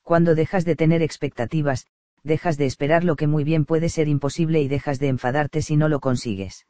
Cuando 0.08 0.34
dejas 0.34 0.64
de 0.64 0.74
tener 0.74 1.02
expectativas, 1.02 1.86
dejas 2.22 2.56
de 2.56 2.64
esperar 2.64 3.04
lo 3.04 3.14
que 3.14 3.26
muy 3.26 3.44
bien 3.44 3.66
puede 3.66 3.90
ser 3.90 4.08
imposible 4.08 4.62
y 4.62 4.66
dejas 4.66 4.98
de 4.98 5.08
enfadarte 5.08 5.60
si 5.60 5.76
no 5.76 5.90
lo 5.90 6.00
consigues. 6.00 6.66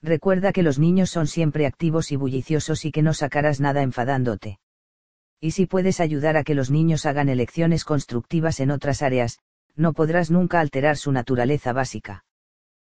Recuerda 0.00 0.54
que 0.54 0.62
los 0.62 0.78
niños 0.78 1.10
son 1.10 1.26
siempre 1.26 1.66
activos 1.66 2.12
y 2.12 2.16
bulliciosos 2.16 2.86
y 2.86 2.92
que 2.92 3.02
no 3.02 3.12
sacarás 3.12 3.60
nada 3.60 3.82
enfadándote. 3.82 4.58
Y 5.38 5.50
si 5.50 5.66
puedes 5.66 6.00
ayudar 6.00 6.38
a 6.38 6.44
que 6.44 6.54
los 6.54 6.70
niños 6.70 7.04
hagan 7.04 7.28
elecciones 7.28 7.84
constructivas 7.84 8.58
en 8.60 8.70
otras 8.70 9.02
áreas, 9.02 9.38
no 9.74 9.92
podrás 9.92 10.30
nunca 10.30 10.58
alterar 10.58 10.96
su 10.96 11.12
naturaleza 11.12 11.74
básica. 11.74 12.24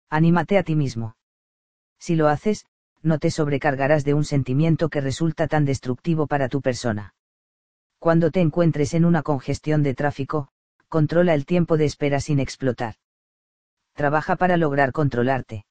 Anímate 0.09 0.57
a 0.57 0.63
ti 0.63 0.75
mismo. 0.75 1.17
Si 1.99 2.15
lo 2.15 2.29
haces, 2.29 2.65
no 3.03 3.19
te 3.19 3.29
sobrecargarás 3.29 4.05
de 4.05 4.15
un 4.15 4.23
sentimiento 4.23 4.89
que 4.89 5.01
resulta 5.01 5.47
tan 5.47 5.65
destructivo 5.65 6.25
para 6.25 6.49
tu 6.49 6.63
persona. 6.63 7.13
Cuando 8.01 8.31
te 8.31 8.41
encuentres 8.41 8.95
en 8.95 9.05
una 9.05 9.21
congestión 9.21 9.83
de 9.83 9.93
tráfico, 9.93 10.47
controla 10.89 11.35
el 11.35 11.45
tiempo 11.45 11.77
de 11.77 11.85
espera 11.85 12.19
sin 12.19 12.39
explotar. 12.39 12.95
Trabaja 13.93 14.37
para 14.37 14.57
lograr 14.57 14.91
controlarte. 14.91 15.65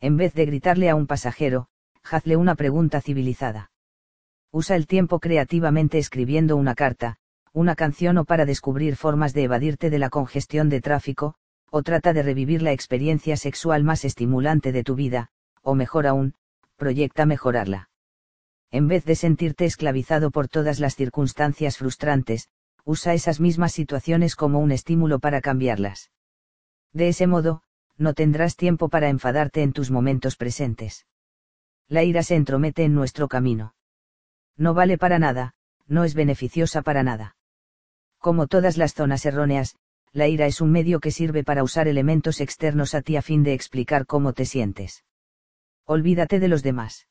En 0.00 0.16
vez 0.16 0.34
de 0.34 0.46
gritarle 0.46 0.90
a 0.90 0.96
un 0.96 1.06
pasajero, 1.06 1.68
hazle 2.02 2.36
una 2.36 2.56
pregunta 2.56 3.00
civilizada. 3.00 3.70
Usa 4.50 4.74
el 4.74 4.88
tiempo 4.88 5.20
creativamente 5.20 5.98
escribiendo 5.98 6.56
una 6.56 6.74
carta, 6.74 7.18
una 7.52 7.76
canción 7.76 8.18
o 8.18 8.24
para 8.24 8.46
descubrir 8.46 8.96
formas 8.96 9.32
de 9.32 9.44
evadirte 9.44 9.90
de 9.90 10.00
la 10.00 10.10
congestión 10.10 10.68
de 10.68 10.80
tráfico, 10.80 11.36
o 11.70 11.84
trata 11.84 12.12
de 12.12 12.24
revivir 12.24 12.62
la 12.62 12.72
experiencia 12.72 13.36
sexual 13.36 13.84
más 13.84 14.04
estimulante 14.04 14.72
de 14.72 14.82
tu 14.82 14.96
vida, 14.96 15.28
o 15.62 15.76
mejor 15.76 16.08
aún, 16.08 16.34
proyecta 16.74 17.26
mejorarla. 17.26 17.90
En 18.74 18.88
vez 18.88 19.04
de 19.04 19.14
sentirte 19.14 19.66
esclavizado 19.66 20.32
por 20.32 20.48
todas 20.48 20.80
las 20.80 20.96
circunstancias 20.96 21.78
frustrantes, 21.78 22.48
usa 22.84 23.14
esas 23.14 23.38
mismas 23.38 23.70
situaciones 23.70 24.34
como 24.34 24.58
un 24.58 24.72
estímulo 24.72 25.20
para 25.20 25.40
cambiarlas. 25.40 26.10
De 26.92 27.06
ese 27.06 27.28
modo, 27.28 27.62
no 27.98 28.14
tendrás 28.14 28.56
tiempo 28.56 28.88
para 28.88 29.10
enfadarte 29.10 29.62
en 29.62 29.72
tus 29.72 29.92
momentos 29.92 30.34
presentes. 30.34 31.06
La 31.86 32.02
ira 32.02 32.24
se 32.24 32.34
entromete 32.34 32.82
en 32.82 32.96
nuestro 32.96 33.28
camino. 33.28 33.76
No 34.56 34.74
vale 34.74 34.98
para 34.98 35.20
nada, 35.20 35.54
no 35.86 36.02
es 36.02 36.14
beneficiosa 36.14 36.82
para 36.82 37.04
nada. 37.04 37.36
Como 38.18 38.48
todas 38.48 38.76
las 38.76 38.92
zonas 38.92 39.24
erróneas, 39.24 39.76
la 40.10 40.26
ira 40.26 40.46
es 40.46 40.60
un 40.60 40.72
medio 40.72 40.98
que 40.98 41.12
sirve 41.12 41.44
para 41.44 41.62
usar 41.62 41.86
elementos 41.86 42.40
externos 42.40 42.96
a 42.96 43.02
ti 43.02 43.14
a 43.14 43.22
fin 43.22 43.44
de 43.44 43.52
explicar 43.54 44.04
cómo 44.04 44.32
te 44.32 44.46
sientes. 44.46 45.04
Olvídate 45.84 46.40
de 46.40 46.48
los 46.48 46.64
demás. 46.64 47.06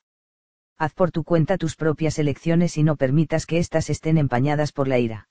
Haz 0.83 0.93
por 0.93 1.11
tu 1.11 1.23
cuenta 1.23 1.57
tus 1.57 1.77
propias 1.77 2.19
elecciones 2.19 2.77
y 2.77 2.83
no 2.83 2.97
permitas 2.97 3.45
que 3.45 3.57
éstas 3.57 3.89
estén 3.89 4.17
empañadas 4.17 4.73
por 4.73 4.89
la 4.89 4.99
ira. 4.99 5.29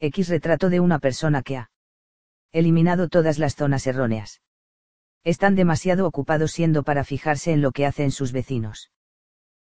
X 0.00 0.28
retrato 0.28 0.68
de 0.68 0.80
una 0.80 0.98
persona 0.98 1.44
que 1.44 1.58
ha 1.58 1.70
eliminado 2.50 3.08
todas 3.08 3.38
las 3.38 3.54
zonas 3.54 3.86
erróneas. 3.86 4.42
Están 5.22 5.54
demasiado 5.54 6.08
ocupados 6.08 6.50
siendo 6.50 6.82
para 6.82 7.04
fijarse 7.04 7.52
en 7.52 7.62
lo 7.62 7.70
que 7.70 7.86
hacen 7.86 8.10
sus 8.10 8.32
vecinos. 8.32 8.90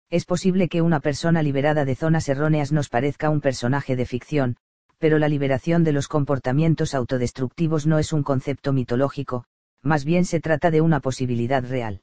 Es 0.08 0.24
posible 0.24 0.70
que 0.70 0.80
una 0.80 1.00
persona 1.00 1.42
liberada 1.42 1.84
de 1.84 1.94
zonas 1.94 2.26
erróneas 2.30 2.72
nos 2.72 2.88
parezca 2.88 3.28
un 3.28 3.42
personaje 3.42 3.96
de 3.96 4.06
ficción, 4.06 4.56
pero 4.96 5.18
la 5.18 5.28
liberación 5.28 5.84
de 5.84 5.92
los 5.92 6.08
comportamientos 6.08 6.94
autodestructivos 6.94 7.86
no 7.86 7.98
es 7.98 8.14
un 8.14 8.22
concepto 8.22 8.72
mitológico, 8.72 9.44
más 9.82 10.06
bien 10.06 10.24
se 10.24 10.40
trata 10.40 10.70
de 10.70 10.80
una 10.80 11.00
posibilidad 11.00 11.62
real 11.62 12.00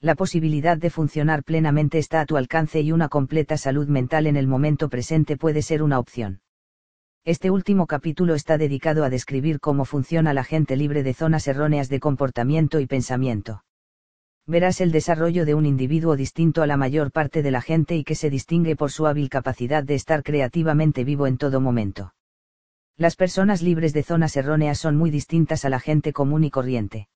la 0.00 0.14
posibilidad 0.14 0.76
de 0.76 0.90
funcionar 0.90 1.42
plenamente 1.42 1.98
está 1.98 2.20
a 2.20 2.26
tu 2.26 2.36
alcance 2.36 2.80
y 2.80 2.92
una 2.92 3.08
completa 3.08 3.56
salud 3.56 3.88
mental 3.88 4.26
en 4.26 4.36
el 4.36 4.46
momento 4.46 4.90
presente 4.90 5.38
puede 5.38 5.62
ser 5.62 5.82
una 5.82 5.98
opción. 5.98 6.40
Este 7.24 7.50
último 7.50 7.86
capítulo 7.86 8.34
está 8.34 8.58
dedicado 8.58 9.04
a 9.04 9.10
describir 9.10 9.58
cómo 9.58 9.84
funciona 9.84 10.34
la 10.34 10.44
gente 10.44 10.76
libre 10.76 11.02
de 11.02 11.14
zonas 11.14 11.48
erróneas 11.48 11.88
de 11.88 11.98
comportamiento 11.98 12.78
y 12.78 12.86
pensamiento. 12.86 13.64
Verás 14.46 14.80
el 14.80 14.92
desarrollo 14.92 15.44
de 15.44 15.54
un 15.54 15.66
individuo 15.66 16.14
distinto 16.14 16.62
a 16.62 16.66
la 16.66 16.76
mayor 16.76 17.10
parte 17.10 17.42
de 17.42 17.50
la 17.50 17.62
gente 17.62 17.96
y 17.96 18.04
que 18.04 18.14
se 18.14 18.30
distingue 18.30 18.76
por 18.76 18.92
su 18.92 19.06
hábil 19.06 19.28
capacidad 19.28 19.82
de 19.82 19.94
estar 19.94 20.22
creativamente 20.22 21.04
vivo 21.04 21.26
en 21.26 21.38
todo 21.38 21.60
momento. 21.60 22.14
Las 22.96 23.16
personas 23.16 23.62
libres 23.62 23.92
de 23.92 24.02
zonas 24.02 24.36
erróneas 24.36 24.78
son 24.78 24.96
muy 24.96 25.10
distintas 25.10 25.64
a 25.64 25.70
la 25.70 25.80
gente 25.80 26.12
común 26.12 26.44
y 26.44 26.50
corriente 26.50 27.08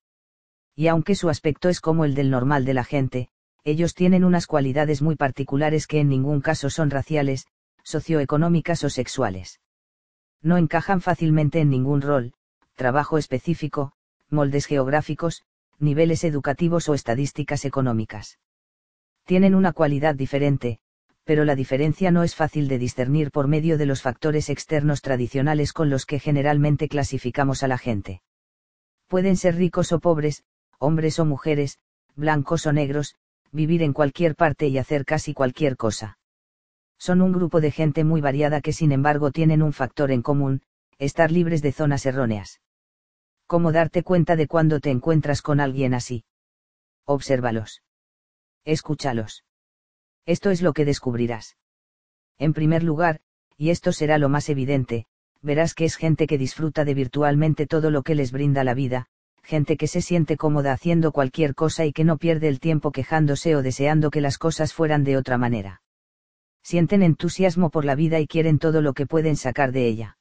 y 0.75 0.87
aunque 0.87 1.15
su 1.15 1.29
aspecto 1.29 1.69
es 1.69 1.81
como 1.81 2.05
el 2.05 2.15
del 2.15 2.29
normal 2.29 2.65
de 2.65 2.73
la 2.73 2.83
gente, 2.83 3.29
ellos 3.63 3.93
tienen 3.93 4.23
unas 4.23 4.47
cualidades 4.47 5.01
muy 5.01 5.15
particulares 5.15 5.87
que 5.87 5.99
en 5.99 6.09
ningún 6.09 6.41
caso 6.41 6.69
son 6.69 6.89
raciales, 6.89 7.45
socioeconómicas 7.83 8.83
o 8.83 8.89
sexuales. 8.89 9.59
No 10.41 10.57
encajan 10.57 11.01
fácilmente 11.01 11.59
en 11.59 11.69
ningún 11.69 12.01
rol, 12.01 12.33
trabajo 12.75 13.17
específico, 13.17 13.93
moldes 14.29 14.65
geográficos, 14.65 15.43
niveles 15.77 16.23
educativos 16.23 16.89
o 16.89 16.93
estadísticas 16.93 17.65
económicas. 17.65 18.39
Tienen 19.25 19.55
una 19.55 19.73
cualidad 19.73 20.15
diferente, 20.15 20.79
pero 21.23 21.45
la 21.45 21.55
diferencia 21.55 22.11
no 22.11 22.23
es 22.23 22.35
fácil 22.35 22.67
de 22.67 22.79
discernir 22.79 23.31
por 23.31 23.47
medio 23.47 23.77
de 23.77 23.85
los 23.85 24.01
factores 24.01 24.49
externos 24.49 25.01
tradicionales 25.01 25.73
con 25.73 25.89
los 25.89 26.05
que 26.05 26.19
generalmente 26.19 26.87
clasificamos 26.87 27.61
a 27.61 27.67
la 27.67 27.77
gente. 27.77 28.21
Pueden 29.07 29.37
ser 29.37 29.55
ricos 29.55 29.91
o 29.91 29.99
pobres, 29.99 30.43
hombres 30.81 31.19
o 31.19 31.25
mujeres, 31.25 31.77
blancos 32.15 32.65
o 32.65 32.73
negros, 32.73 33.15
vivir 33.51 33.83
en 33.83 33.93
cualquier 33.93 34.35
parte 34.35 34.67
y 34.67 34.79
hacer 34.79 35.05
casi 35.05 35.33
cualquier 35.33 35.77
cosa. 35.77 36.17
Son 36.97 37.21
un 37.21 37.31
grupo 37.31 37.61
de 37.61 37.69
gente 37.69 38.03
muy 38.03 38.19
variada 38.19 38.61
que 38.61 38.73
sin 38.73 38.91
embargo 38.91 39.31
tienen 39.31 39.61
un 39.61 39.73
factor 39.73 40.11
en 40.11 40.23
común, 40.23 40.63
estar 40.97 41.31
libres 41.31 41.61
de 41.61 41.71
zonas 41.71 42.05
erróneas. 42.07 42.61
¿Cómo 43.45 43.71
darte 43.71 44.01
cuenta 44.01 44.35
de 44.35 44.47
cuando 44.47 44.79
te 44.79 44.89
encuentras 44.89 45.43
con 45.43 45.59
alguien 45.59 45.93
así? 45.93 46.23
Obsérvalos. 47.05 47.83
Escúchalos. 48.65 49.43
Esto 50.25 50.49
es 50.49 50.63
lo 50.63 50.73
que 50.73 50.85
descubrirás. 50.85 51.57
En 52.39 52.53
primer 52.53 52.81
lugar, 52.81 53.19
y 53.55 53.69
esto 53.69 53.91
será 53.91 54.17
lo 54.17 54.29
más 54.29 54.49
evidente, 54.49 55.05
verás 55.41 55.75
que 55.75 55.85
es 55.85 55.95
gente 55.95 56.25
que 56.25 56.39
disfruta 56.39 56.85
de 56.85 56.95
virtualmente 56.95 57.67
todo 57.67 57.91
lo 57.91 58.01
que 58.01 58.15
les 58.15 58.31
brinda 58.31 58.63
la 58.63 58.73
vida, 58.73 59.09
gente 59.43 59.77
que 59.77 59.87
se 59.87 60.01
siente 60.01 60.37
cómoda 60.37 60.73
haciendo 60.73 61.11
cualquier 61.11 61.55
cosa 61.55 61.85
y 61.85 61.93
que 61.93 62.03
no 62.03 62.17
pierde 62.17 62.47
el 62.47 62.59
tiempo 62.59 62.91
quejándose 62.91 63.55
o 63.55 63.61
deseando 63.61 64.11
que 64.11 64.21
las 64.21 64.37
cosas 64.37 64.73
fueran 64.73 65.03
de 65.03 65.17
otra 65.17 65.37
manera. 65.37 65.81
Sienten 66.63 67.01
entusiasmo 67.01 67.69
por 67.69 67.85
la 67.85 67.95
vida 67.95 68.19
y 68.19 68.27
quieren 68.27 68.59
todo 68.59 68.81
lo 68.81 68.93
que 68.93 69.07
pueden 69.07 69.35
sacar 69.35 69.71
de 69.71 69.87
ella. 69.87 70.17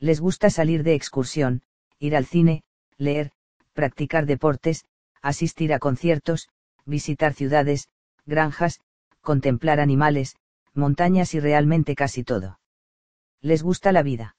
Les 0.00 0.20
gusta 0.20 0.50
salir 0.50 0.82
de 0.82 0.94
excursión, 0.94 1.62
ir 1.98 2.16
al 2.16 2.26
cine, 2.26 2.64
leer, 2.98 3.30
practicar 3.72 4.26
deportes, 4.26 4.84
asistir 5.22 5.72
a 5.72 5.78
conciertos, 5.78 6.48
visitar 6.84 7.32
ciudades, 7.32 7.88
granjas, 8.26 8.80
contemplar 9.20 9.78
animales, 9.78 10.34
montañas 10.74 11.34
y 11.34 11.40
realmente 11.40 11.94
casi 11.94 12.24
todo. 12.24 12.58
Les 13.40 13.62
gusta 13.62 13.92
la 13.92 14.02
vida. 14.02 14.36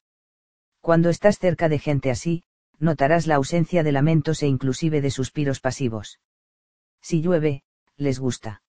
Cuando 0.81 1.09
estás 1.09 1.39
cerca 1.39 1.69
de 1.69 1.79
gente 1.79 2.11
así, 2.11 2.43
notarás 2.83 3.27
la 3.27 3.35
ausencia 3.35 3.81
de 3.81 3.91
lamentos 3.91 4.43
e 4.43 4.47
inclusive 4.47 5.01
de 5.01 5.09
suspiros 5.09 5.59
pasivos. 5.59 6.19
Si 7.01 7.21
llueve, 7.21 7.63
les 7.97 8.19
gusta. 8.19 8.61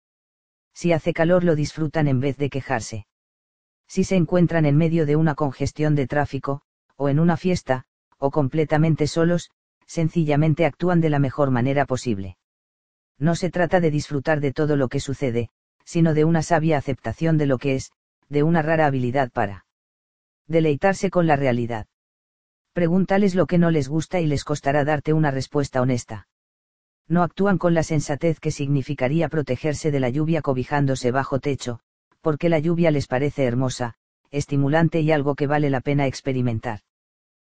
Si 0.72 0.92
hace 0.92 1.12
calor 1.12 1.44
lo 1.44 1.54
disfrutan 1.54 2.08
en 2.08 2.20
vez 2.20 2.36
de 2.36 2.50
quejarse. 2.50 3.06
Si 3.86 4.04
se 4.04 4.16
encuentran 4.16 4.66
en 4.66 4.76
medio 4.76 5.04
de 5.06 5.16
una 5.16 5.34
congestión 5.34 5.94
de 5.94 6.06
tráfico, 6.06 6.62
o 6.96 7.08
en 7.08 7.18
una 7.18 7.36
fiesta, 7.36 7.84
o 8.18 8.30
completamente 8.30 9.06
solos, 9.06 9.50
sencillamente 9.86 10.64
actúan 10.64 11.00
de 11.00 11.10
la 11.10 11.18
mejor 11.18 11.50
manera 11.50 11.84
posible. 11.84 12.38
No 13.18 13.34
se 13.34 13.50
trata 13.50 13.80
de 13.80 13.90
disfrutar 13.90 14.40
de 14.40 14.52
todo 14.52 14.76
lo 14.76 14.88
que 14.88 15.00
sucede, 15.00 15.50
sino 15.84 16.14
de 16.14 16.24
una 16.24 16.42
sabia 16.42 16.78
aceptación 16.78 17.36
de 17.36 17.46
lo 17.46 17.58
que 17.58 17.74
es, 17.74 17.92
de 18.28 18.42
una 18.42 18.62
rara 18.62 18.86
habilidad 18.86 19.30
para 19.30 19.66
deleitarse 20.46 21.10
con 21.10 21.26
la 21.26 21.36
realidad. 21.36 21.86
Pregúntales 22.74 23.36
lo 23.36 23.46
que 23.46 23.56
no 23.56 23.70
les 23.70 23.88
gusta 23.88 24.20
y 24.20 24.26
les 24.26 24.42
costará 24.42 24.84
darte 24.84 25.12
una 25.12 25.30
respuesta 25.30 25.80
honesta. 25.80 26.26
No 27.06 27.22
actúan 27.22 27.56
con 27.56 27.72
la 27.72 27.84
sensatez 27.84 28.40
que 28.40 28.50
significaría 28.50 29.28
protegerse 29.28 29.92
de 29.92 30.00
la 30.00 30.10
lluvia 30.10 30.42
cobijándose 30.42 31.12
bajo 31.12 31.38
techo, 31.38 31.78
porque 32.20 32.48
la 32.48 32.58
lluvia 32.58 32.90
les 32.90 33.06
parece 33.06 33.44
hermosa, 33.44 33.94
estimulante 34.32 35.00
y 35.00 35.12
algo 35.12 35.36
que 35.36 35.46
vale 35.46 35.70
la 35.70 35.80
pena 35.80 36.08
experimentar. 36.08 36.80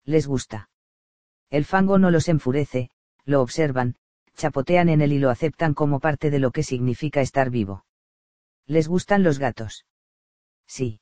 Les 0.04 0.26
gusta. 0.26 0.68
El 1.48 1.64
fango 1.64 1.98
no 1.98 2.10
los 2.10 2.28
enfurece, 2.28 2.90
lo 3.24 3.40
observan, 3.40 3.94
chapotean 4.34 4.88
en 4.88 5.00
él 5.00 5.12
y 5.12 5.18
lo 5.20 5.30
aceptan 5.30 5.74
como 5.74 6.00
parte 6.00 6.30
de 6.30 6.40
lo 6.40 6.50
que 6.50 6.64
significa 6.64 7.20
estar 7.20 7.50
vivo. 7.50 7.84
¿Les 8.66 8.88
gustan 8.88 9.22
los 9.22 9.38
gatos? 9.38 9.86
Sí. 10.66 11.00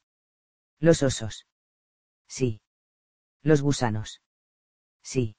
Los 0.80 1.02
osos. 1.02 1.46
Sí. 2.28 2.61
Los 3.42 3.60
gusanos. 3.60 4.20
Sí. 5.02 5.36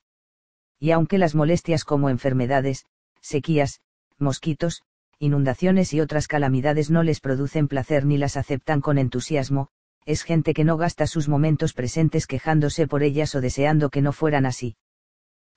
Y 0.79 0.91
aunque 0.91 1.17
las 1.17 1.35
molestias 1.35 1.85
como 1.85 2.09
enfermedades, 2.09 2.85
sequías, 3.21 3.79
mosquitos, 4.17 4.83
inundaciones 5.19 5.93
y 5.93 6.01
otras 6.01 6.27
calamidades 6.27 6.89
no 6.89 7.03
les 7.03 7.21
producen 7.21 7.69
placer 7.69 8.05
ni 8.05 8.17
las 8.17 8.35
aceptan 8.35 8.81
con 8.81 8.97
entusiasmo, 8.97 9.69
es 10.05 10.23
gente 10.23 10.53
que 10.53 10.65
no 10.65 10.75
gasta 10.75 11.07
sus 11.07 11.29
momentos 11.29 11.73
presentes 11.73 12.27
quejándose 12.27 12.87
por 12.87 13.03
ellas 13.03 13.33
o 13.35 13.41
deseando 13.41 13.89
que 13.89 14.01
no 14.01 14.11
fueran 14.11 14.45
así. 14.45 14.75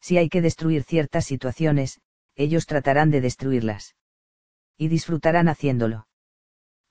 Si 0.01 0.19
hay 0.19 0.29
que 0.29 0.41
destruir 0.41 0.85
ciertas 0.85 1.25
situaciones, 1.25 2.01
ellos 2.37 2.67
tratarán 2.67 3.11
de 3.11 3.21
destruirlas. 3.21 3.97
Y 4.79 4.87
disfrutarán 4.87 5.49
haciéndolo. 5.49 6.07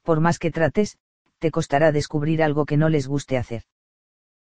Por 0.01 0.19
más 0.19 0.37
que 0.37 0.51
trates, 0.51 0.97
te 1.39 1.49
costará 1.51 1.93
descubrir 1.93 2.43
algo 2.43 2.65
que 2.65 2.75
no 2.75 2.89
les 2.89 3.07
guste 3.07 3.37
hacer 3.37 3.63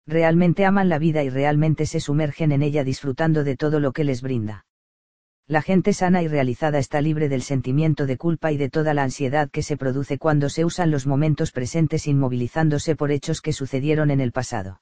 realmente 0.07 0.65
aman 0.65 0.89
la 0.89 0.99
vida 0.99 1.23
y 1.23 1.31
realmente 1.31 1.87
se 1.87 2.01
sumergen 2.01 2.53
en 2.53 2.63
ella 2.63 2.85
disfrutando 2.85 3.45
de 3.45 3.57
todo 3.57 3.81
lo 3.81 3.93
que 3.93 4.05
les 4.05 4.23
brinda. 4.23 4.67
La 5.47 5.61
gente 5.61 5.93
sana 5.93 6.23
y 6.23 6.29
realizada 6.29 6.79
está 6.79 7.03
libre 7.03 7.29
del 7.29 7.43
sentimiento 7.43 8.07
de 8.07 8.17
culpa 8.17 8.51
y 8.51 8.57
de 8.57 8.71
toda 8.71 8.95
la 8.95 9.03
ansiedad 9.03 9.51
que 9.51 9.63
se 9.63 9.77
produce 9.77 10.17
cuando 10.17 10.49
se 10.49 10.65
usan 10.65 10.91
los 10.91 11.07
momentos 11.07 11.53
presentes 11.53 12.07
inmovilizándose 12.07 12.97
por 12.97 13.13
hechos 13.13 13.43
que 13.43 13.53
sucedieron 13.53 14.11
en 14.11 14.21
el 14.21 14.33
pasado. 14.33 14.81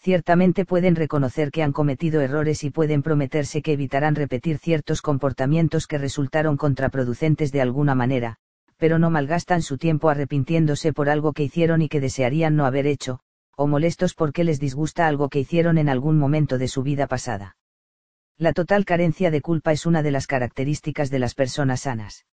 Ciertamente 0.00 0.64
pueden 0.64 0.96
reconocer 0.96 1.50
que 1.50 1.62
han 1.62 1.72
cometido 1.72 2.20
errores 2.20 2.64
y 2.64 2.70
pueden 2.70 3.02
prometerse 3.02 3.62
que 3.62 3.72
evitarán 3.72 4.14
repetir 4.14 4.58
ciertos 4.58 5.02
comportamientos 5.02 5.86
que 5.86 5.98
resultaron 5.98 6.56
contraproducentes 6.56 7.52
de 7.52 7.60
alguna 7.60 7.94
manera, 7.94 8.36
pero 8.78 8.98
no 8.98 9.10
malgastan 9.10 9.62
su 9.62 9.76
tiempo 9.76 10.08
arrepintiéndose 10.08 10.92
por 10.92 11.08
algo 11.08 11.32
que 11.32 11.44
hicieron 11.44 11.82
y 11.82 11.88
que 11.88 12.00
desearían 12.00 12.56
no 12.56 12.64
haber 12.64 12.86
hecho, 12.86 13.20
o 13.58 13.66
molestos 13.66 14.14
porque 14.14 14.44
les 14.44 14.60
disgusta 14.60 15.08
algo 15.08 15.28
que 15.28 15.40
hicieron 15.40 15.78
en 15.78 15.88
algún 15.88 16.16
momento 16.16 16.58
de 16.58 16.68
su 16.68 16.84
vida 16.84 17.08
pasada. 17.08 17.56
La 18.38 18.52
total 18.52 18.84
carencia 18.84 19.32
de 19.32 19.40
culpa 19.40 19.72
es 19.72 19.84
una 19.84 20.00
de 20.04 20.12
las 20.12 20.28
características 20.28 21.10
de 21.10 21.18
las 21.18 21.34
personas 21.34 21.80
sanas. 21.80 22.24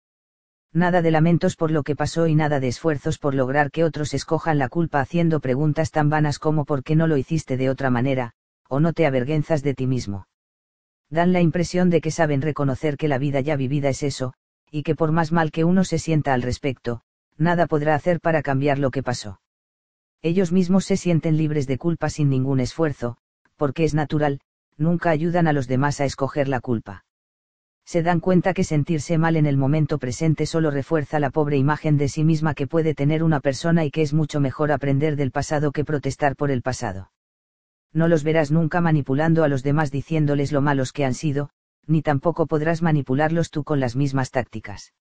Nada 0.75 1.01
de 1.01 1.11
lamentos 1.11 1.57
por 1.57 1.71
lo 1.71 1.83
que 1.83 1.97
pasó 1.97 2.27
y 2.27 2.35
nada 2.35 2.61
de 2.61 2.69
esfuerzos 2.69 3.17
por 3.17 3.35
lograr 3.35 3.71
que 3.71 3.85
otros 3.85 4.13
escojan 4.13 4.59
la 4.59 4.69
culpa 4.69 5.01
haciendo 5.01 5.41
preguntas 5.41 5.91
tan 5.91 6.11
vanas 6.11 6.39
como 6.39 6.67
por 6.67 6.85
qué 6.85 6.95
no 6.95 7.07
lo 7.07 7.17
hiciste 7.17 7.57
de 7.57 7.71
otra 7.71 7.89
manera, 7.89 8.33
o 8.69 8.79
no 8.79 8.93
te 8.93 9.07
avergüenzas 9.07 9.63
de 9.63 9.73
ti 9.73 9.87
mismo. 9.87 10.29
Dan 11.09 11.33
la 11.33 11.41
impresión 11.41 11.89
de 11.89 12.03
que 12.03 12.11
saben 12.11 12.43
reconocer 12.43 12.99
que 12.99 13.09
la 13.09 13.17
vida 13.17 13.41
ya 13.41 13.57
vivida 13.57 13.89
es 13.89 14.03
eso, 14.03 14.35
y 14.71 14.83
que 14.83 14.95
por 14.95 15.11
más 15.11 15.33
mal 15.33 15.53
que 15.53 15.65
uno 15.65 15.85
se 15.85 15.99
sienta 15.99 16.35
al 16.35 16.43
respecto, 16.43 17.01
nada 17.39 17.67
podrá 17.67 17.95
hacer 17.95 18.21
para 18.21 18.43
cambiar 18.43 18.79
lo 18.79 18.91
que 18.91 19.03
pasó 19.03 19.41
ellos 20.25 20.53
mismos 20.53 20.87
se 20.87 20.97
sienten 20.97 21.37
libres 21.37 21.67
de 21.67 21.77
culpa 21.77 22.09
sin 22.09 22.31
ningún 22.31 22.59
esfuerzo, 22.59 23.19
porque 23.57 23.85
es 23.85 23.93
natural, 23.93 24.41
nunca 24.79 25.11
ayudan 25.11 25.47
a 25.47 25.53
los 25.53 25.69
demás 25.69 26.01
a 26.01 26.07
escoger 26.07 26.49
la 26.49 26.61
culpa. 26.61 27.05
Se 27.85 28.03
dan 28.03 28.21
cuenta 28.21 28.55
que 28.55 28.65
sentirse 28.65 29.19
mal 29.19 29.37
en 29.37 29.45
el 29.45 29.59
momento 29.59 29.99
presente 29.99 30.47
solo 30.47 30.71
refuerza 30.71 31.21
la 31.21 31.29
pobre 31.29 31.59
imagen 31.59 31.99
de 31.99 32.09
sí 32.09 32.25
misma 32.25 32.55
que 32.55 32.67
puede 32.67 32.95
tener 32.95 33.23
una 33.23 33.41
persona 33.41 33.85
y 33.85 33.91
que 33.91 34.01
es 34.01 34.15
mucho 34.15 34.41
mejor 34.41 34.73
aprender 34.73 35.17
del 35.17 35.31
pasado 35.31 35.73
que 35.73 35.85
protestar 35.85 36.37
por 36.37 36.51
el 36.51 36.63
pasado. 36.63 37.13
No 37.93 38.09
los 38.09 38.25
verás 38.25 38.51
nunca 38.51 38.81
manipulando 38.81 39.45
a 39.45 39.49
los 39.49 39.63
demás 39.63 39.91
diciéndoles 39.91 40.53
lo 40.53 40.63
malos 40.63 40.93
que 40.93 41.05
han 41.05 41.13
sido, 41.13 41.51
ni 41.87 42.01
tampoco 42.01 42.47
podrás 42.47 42.81
manipularlos 42.81 43.51
tú 43.51 43.63
con 43.63 43.79
las 43.79 43.95
mismas 43.95 44.31
tácticas. 44.31 44.95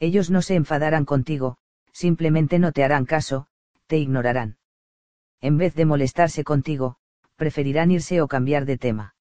Ellos 0.00 0.30
no 0.30 0.40
se 0.40 0.54
enfadarán 0.54 1.04
contigo, 1.04 1.58
simplemente 1.92 2.58
no 2.58 2.72
te 2.72 2.82
harán 2.82 3.04
caso, 3.04 3.46
te 3.88 3.96
ignorarán. 3.96 4.58
En 5.40 5.56
vez 5.56 5.74
de 5.74 5.86
molestarse 5.86 6.44
contigo, 6.44 6.96
preferirán 7.36 7.90
irse 7.90 8.20
o 8.20 8.28
cambiar 8.28 8.66
de 8.66 8.76
tema. 8.76 9.14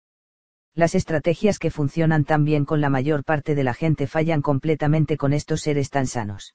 Las 0.76 0.94
estrategias 0.94 1.58
que 1.58 1.72
funcionan 1.72 2.26
tan 2.26 2.44
bien 2.44 2.66
con 2.66 2.82
la 2.82 2.90
mayor 2.90 3.24
parte 3.24 3.56
de 3.56 3.64
la 3.64 3.74
gente 3.74 4.06
fallan 4.06 4.42
completamente 4.42 5.18
con 5.18 5.34
estos 5.34 5.62
seres 5.62 5.90
tan 5.90 6.06
sanos. 6.06 6.54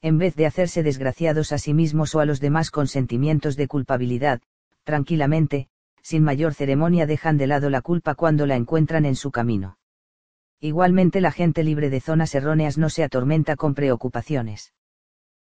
En 0.00 0.18
vez 0.18 0.36
de 0.36 0.46
hacerse 0.46 0.82
desgraciados 0.82 1.52
a 1.52 1.58
sí 1.58 1.74
mismos 1.74 2.14
o 2.14 2.20
a 2.20 2.26
los 2.26 2.38
demás 2.38 2.70
con 2.70 2.86
sentimientos 2.86 3.56
de 3.56 3.66
culpabilidad, 3.66 4.40
tranquilamente, 4.84 5.68
sin 6.02 6.22
mayor 6.22 6.54
ceremonia 6.54 7.06
dejan 7.06 7.38
de 7.38 7.46
lado 7.46 7.70
la 7.70 7.80
culpa 7.80 8.14
cuando 8.14 8.46
la 8.46 8.56
encuentran 8.56 9.06
en 9.06 9.16
su 9.16 9.30
camino. 9.30 9.78
Igualmente 10.60 11.20
la 11.20 11.32
gente 11.32 11.64
libre 11.64 11.88
de 11.88 12.00
zonas 12.00 12.34
erróneas 12.34 12.78
no 12.78 12.90
se 12.90 13.04
atormenta 13.04 13.56
con 13.56 13.74
preocupaciones 13.74 14.72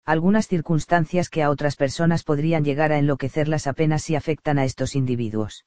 algunas 0.05 0.47
circunstancias 0.47 1.29
que 1.29 1.43
a 1.43 1.49
otras 1.49 1.75
personas 1.75 2.23
podrían 2.23 2.63
llegar 2.63 2.91
a 2.91 2.97
enloquecerlas 2.97 3.67
apenas 3.67 4.03
si 4.03 4.15
afectan 4.15 4.59
a 4.59 4.65
estos 4.65 4.95
individuos. 4.95 5.65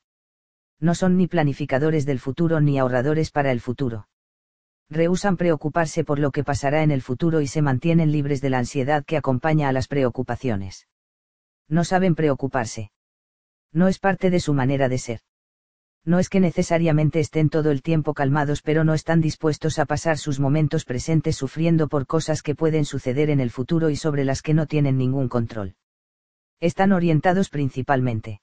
No 0.79 0.95
son 0.95 1.17
ni 1.17 1.27
planificadores 1.27 2.05
del 2.05 2.21
futuro 2.21 2.61
ni 2.61 2.79
ahorradores 2.79 3.31
para 3.31 3.51
el 3.51 3.61
futuro. 3.61 4.09
Rehusan 4.91 5.37
preocuparse 5.37 6.05
por 6.05 6.19
lo 6.19 6.31
que 6.31 6.45
pasará 6.45 6.83
en 6.83 6.91
el 6.91 7.03
futuro 7.03 7.41
y 7.41 7.47
se 7.47 7.63
mantienen 7.63 8.13
libres 8.13 8.41
de 8.41 8.51
la 8.51 8.59
ansiedad 8.59 9.05
que 9.05 9.17
acompaña 9.17 9.69
a 9.69 9.73
las 9.73 9.89
preocupaciones. 9.89 10.87
No 11.69 11.83
saben 11.83 12.15
preocuparse. 12.15 12.93
No 13.73 13.89
es 13.89 13.99
parte 13.99 14.31
de 14.31 14.41
su 14.41 14.55
manera 14.55 14.89
de 14.89 14.99
ser 14.99 15.21
no 16.07 16.21
es 16.21 16.29
que 16.29 16.39
necesariamente 16.39 17.19
estén 17.19 17.51
todo 17.51 17.73
el 17.73 17.83
tiempo 17.83 18.15
calmados 18.15 18.63
pero 18.63 18.85
no 18.85 18.95
están 18.95 19.21
dispuestos 19.21 19.81
a 19.81 19.87
pasar 19.87 20.19
sus 20.19 20.39
momentos 20.39 20.85
presentes 20.85 21.37
sufriendo 21.37 21.89
por 21.89 22.07
cosas 22.07 22.43
que 22.43 22.55
pueden 22.55 22.85
suceder 22.85 23.29
en 23.29 23.41
el 23.41 23.51
futuro 23.51 23.91
y 23.91 23.97
sobre 23.97 24.25
las 24.25 24.41
que 24.41 24.55
no 24.55 24.67
tienen 24.67 24.97
ningún 24.97 25.29
control. 25.29 25.75
Están 26.61 26.93
orientados 26.93 27.51
principalmente 27.51 28.41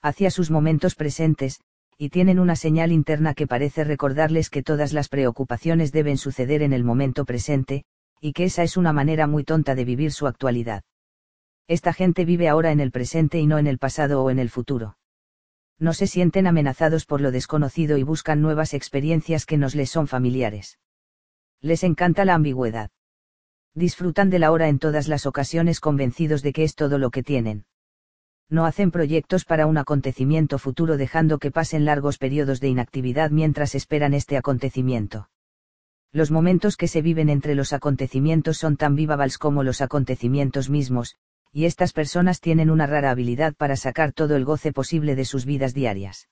hacia 0.00 0.30
sus 0.30 0.52
momentos 0.52 0.94
presentes, 0.94 1.60
y 1.98 2.10
tienen 2.10 2.38
una 2.38 2.54
señal 2.54 2.92
interna 2.92 3.34
que 3.34 3.48
parece 3.48 3.82
recordarles 3.82 4.50
que 4.50 4.62
todas 4.62 4.92
las 4.92 5.08
preocupaciones 5.08 5.90
deben 5.90 6.18
suceder 6.18 6.62
en 6.62 6.72
el 6.72 6.84
momento 6.84 7.24
presente, 7.24 7.84
y 8.20 8.32
que 8.32 8.44
esa 8.44 8.62
es 8.62 8.76
una 8.76 8.92
manera 8.92 9.26
muy 9.26 9.42
tonta 9.42 9.74
de 9.74 9.84
vivir 9.84 10.12
su 10.12 10.28
actualidad. 10.28 10.84
Esta 11.66 11.92
gente 11.92 12.24
vive 12.24 12.48
ahora 12.48 12.70
en 12.70 12.78
el 12.78 12.92
presente 12.92 13.40
y 13.40 13.48
no 13.48 13.58
en 13.58 13.66
el 13.66 13.78
pasado 13.78 14.22
o 14.22 14.30
en 14.30 14.38
el 14.38 14.50
futuro 14.50 14.96
no 15.78 15.92
se 15.92 16.06
sienten 16.06 16.46
amenazados 16.46 17.04
por 17.04 17.20
lo 17.20 17.30
desconocido 17.30 17.98
y 17.98 18.02
buscan 18.02 18.40
nuevas 18.40 18.74
experiencias 18.74 19.46
que 19.46 19.58
nos 19.58 19.74
les 19.74 19.90
son 19.90 20.06
familiares. 20.06 20.78
Les 21.60 21.84
encanta 21.84 22.24
la 22.24 22.34
ambigüedad. 22.34 22.90
Disfrutan 23.74 24.30
de 24.30 24.38
la 24.38 24.52
hora 24.52 24.68
en 24.68 24.78
todas 24.78 25.06
las 25.06 25.26
ocasiones 25.26 25.80
convencidos 25.80 26.42
de 26.42 26.52
que 26.52 26.64
es 26.64 26.74
todo 26.74 26.98
lo 26.98 27.10
que 27.10 27.22
tienen. 27.22 27.66
No 28.48 28.64
hacen 28.64 28.90
proyectos 28.90 29.44
para 29.44 29.66
un 29.66 29.76
acontecimiento 29.76 30.58
futuro 30.58 30.96
dejando 30.96 31.38
que 31.38 31.50
pasen 31.50 31.84
largos 31.84 32.16
periodos 32.16 32.60
de 32.60 32.68
inactividad 32.68 33.30
mientras 33.30 33.74
esperan 33.74 34.14
este 34.14 34.36
acontecimiento. 34.36 35.28
Los 36.12 36.30
momentos 36.30 36.76
que 36.76 36.88
se 36.88 37.02
viven 37.02 37.28
entre 37.28 37.54
los 37.54 37.72
acontecimientos 37.72 38.56
son 38.56 38.76
tan 38.76 38.94
vivavals 38.94 39.36
como 39.36 39.62
los 39.62 39.80
acontecimientos 39.80 40.70
mismos, 40.70 41.16
y 41.56 41.64
estas 41.64 41.94
personas 41.94 42.42
tienen 42.42 42.68
una 42.68 42.86
rara 42.86 43.10
habilidad 43.10 43.54
para 43.54 43.76
sacar 43.76 44.12
todo 44.12 44.36
el 44.36 44.44
goce 44.44 44.74
posible 44.74 45.16
de 45.16 45.24
sus 45.24 45.46
vidas 45.46 45.72
diarias. 45.72 46.28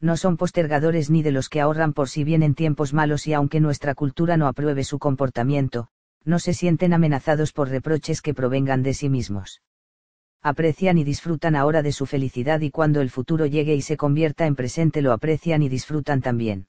No 0.00 0.16
son 0.16 0.36
postergadores 0.36 1.10
ni 1.10 1.24
de 1.24 1.32
los 1.32 1.48
que 1.48 1.60
ahorran 1.60 1.92
por 1.92 2.08
si 2.08 2.22
vienen 2.22 2.54
tiempos 2.54 2.92
malos 2.92 3.26
y 3.26 3.32
aunque 3.32 3.58
nuestra 3.58 3.96
cultura 3.96 4.36
no 4.36 4.46
apruebe 4.46 4.84
su 4.84 5.00
comportamiento, 5.00 5.88
no 6.22 6.38
se 6.38 6.54
sienten 6.54 6.92
amenazados 6.92 7.52
por 7.52 7.70
reproches 7.70 8.22
que 8.22 8.34
provengan 8.34 8.84
de 8.84 8.94
sí 8.94 9.08
mismos 9.08 9.62
aprecian 10.42 10.96
y 10.96 11.02
disfrutan 11.02 11.56
ahora 11.56 11.82
de 11.82 11.90
su 11.90 12.06
felicidad 12.06 12.60
y 12.60 12.70
cuando 12.70 13.00
el 13.00 13.10
futuro 13.10 13.46
llegue 13.46 13.74
y 13.74 13.82
se 13.82 13.96
convierta 13.96 14.46
en 14.46 14.54
presente 14.54 15.02
lo 15.02 15.10
aprecian 15.12 15.60
y 15.64 15.68
disfrutan 15.68 16.22
también. 16.22 16.68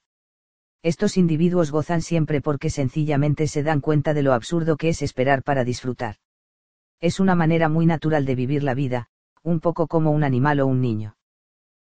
Estos 0.82 1.16
individuos 1.16 1.70
gozan 1.70 2.02
siempre 2.02 2.42
porque 2.42 2.72
sencillamente 2.72 3.46
se 3.46 3.62
dan 3.62 3.82
cuenta 3.82 4.16
de 4.16 4.24
lo 4.24 4.34
absurdo 4.34 4.78
que 4.78 4.90
es 4.90 5.04
esperar 5.04 5.44
para 5.44 5.64
disfrutar. 5.64 6.16
Es 7.00 7.20
una 7.20 7.36
manera 7.36 7.70
muy 7.70 7.86
natural 7.86 8.26
de 8.26 8.36
vivir 8.36 8.64
la 8.64 8.74
vida, 8.74 9.08
un 9.44 9.60
poco 9.60 9.88
como 9.88 10.12
un 10.12 10.24
animal 10.24 10.60
o 10.60 10.68
un 10.68 10.82
niño. 10.82 11.16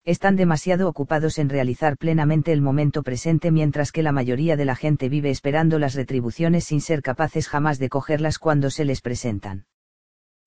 Están 0.05 0.35
demasiado 0.35 0.89
ocupados 0.89 1.39
en 1.39 1.49
realizar 1.49 1.97
plenamente 1.97 2.51
el 2.51 2.61
momento 2.61 3.03
presente 3.03 3.51
mientras 3.51 3.91
que 3.91 4.03
la 4.03 4.11
mayoría 4.11 4.57
de 4.57 4.65
la 4.65 4.75
gente 4.75 5.07
vive 5.07 5.29
esperando 5.29 5.79
las 5.79 5.93
retribuciones 5.93 6.65
sin 6.65 6.81
ser 6.81 7.01
capaces 7.01 7.47
jamás 7.47 7.79
de 7.79 7.89
cogerlas 7.89 8.37
cuando 8.37 8.69
se 8.69 8.83
les 8.83 9.01
presentan. 9.01 9.65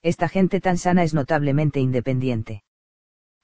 Esta 0.03 0.29
gente 0.29 0.61
tan 0.61 0.77
sana 0.77 1.05
es 1.05 1.15
notablemente 1.15 1.81
independiente. 1.81 2.65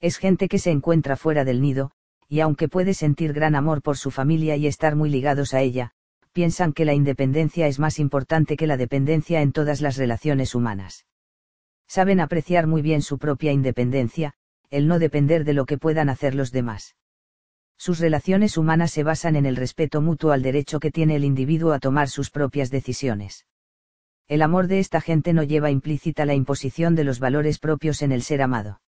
Es 0.01 0.19
gente 0.19 0.49
que 0.49 0.59
se 0.59 0.71
encuentra 0.71 1.17
fuera 1.17 1.45
del 1.45 1.63
nido, 1.63 1.93
y 2.29 2.41
aunque 2.41 2.69
puede 2.69 2.95
sentir 2.95 3.33
gran 3.33 3.55
amor 3.55 3.83
por 3.83 3.97
su 3.97 4.11
familia 4.11 4.57
y 4.57 4.67
estar 4.67 4.97
muy 4.97 5.11
ligados 5.11 5.55
a 5.55 5.61
ella, 5.61 5.93
piensan 6.33 6.73
que 6.73 6.85
la 6.85 6.95
independencia 6.95 7.67
es 7.67 7.79
más 7.79 7.99
importante 7.99 8.57
que 8.57 8.67
la 8.67 8.77
dependencia 8.77 9.43
en 9.43 9.53
todas 9.53 9.81
las 9.81 9.97
relaciones 9.97 10.55
humanas. 10.55 11.07
Saben 11.87 12.21
apreciar 12.21 12.67
muy 12.67 12.83
bien 12.83 13.03
su 13.03 13.19
propia 13.19 13.53
independencia, 13.53 14.35
el 14.71 14.89
no 14.89 14.99
depender 14.99 15.45
de 15.45 15.53
lo 15.53 15.67
que 15.67 15.79
puedan 15.79 16.09
hacer 16.09 16.35
los 16.35 16.53
demás. 16.53 16.97
Sus 17.77 17.99
relaciones 17.99 18.57
humanas 18.57 18.91
se 18.91 19.03
basan 19.03 19.37
en 19.37 19.47
el 19.47 19.57
respeto 19.57 20.01
mutuo 20.01 20.33
al 20.33 20.43
derecho 20.43 20.81
que 20.81 20.91
tiene 20.91 21.17
el 21.17 21.25
individuo 21.25 21.73
a 21.73 21.79
tomar 21.79 22.09
sus 22.09 22.31
propias 22.31 22.71
decisiones 22.71 23.45
el 24.33 24.41
amor 24.41 24.67
de 24.67 24.79
esta 24.79 25.03
gente 25.03 25.35
no 25.35 25.43
lleva 25.43 25.71
implícita 25.71 26.25
la 26.25 26.35
imposición 26.35 26.95
de 26.95 27.05
los 27.05 27.19
valores 27.19 27.59
propios 27.59 28.01
en 28.01 28.13
el 28.13 28.23
ser 28.23 28.41
amado. 28.41 28.81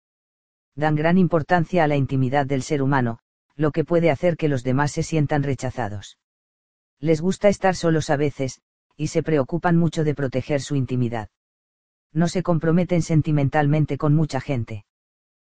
Dan 0.75 0.95
gran 0.95 1.19
importancia 1.19 1.85
a 1.85 1.87
la 1.87 1.97
intimidad 1.97 2.47
del 2.47 2.63
ser 2.63 2.81
humano, 2.81 3.19
lo 3.55 3.71
que 3.71 3.85
puede 3.85 4.11
hacer 4.11 4.39
que 4.39 4.49
los 4.49 4.65
demás 4.65 4.93
se 4.93 5.03
sientan 5.03 5.43
rechazados. 5.43 6.17
Les 7.01 7.21
gusta 7.21 7.49
estar 7.49 7.75
solos 7.77 8.11
a 8.11 8.17
veces, 8.17 8.61
y 8.97 9.09
se 9.09 9.23
preocupan 9.23 9.77
mucho 9.77 10.05
de 10.05 10.15
proteger 10.15 10.61
su 10.61 10.77
intimidad. 10.77 11.29
No 12.13 12.29
se 12.29 12.43
comprometen 12.43 13.03
sentimentalmente 13.03 13.99
con 13.99 14.15
mucha 14.15 14.41
gente. 14.41 14.85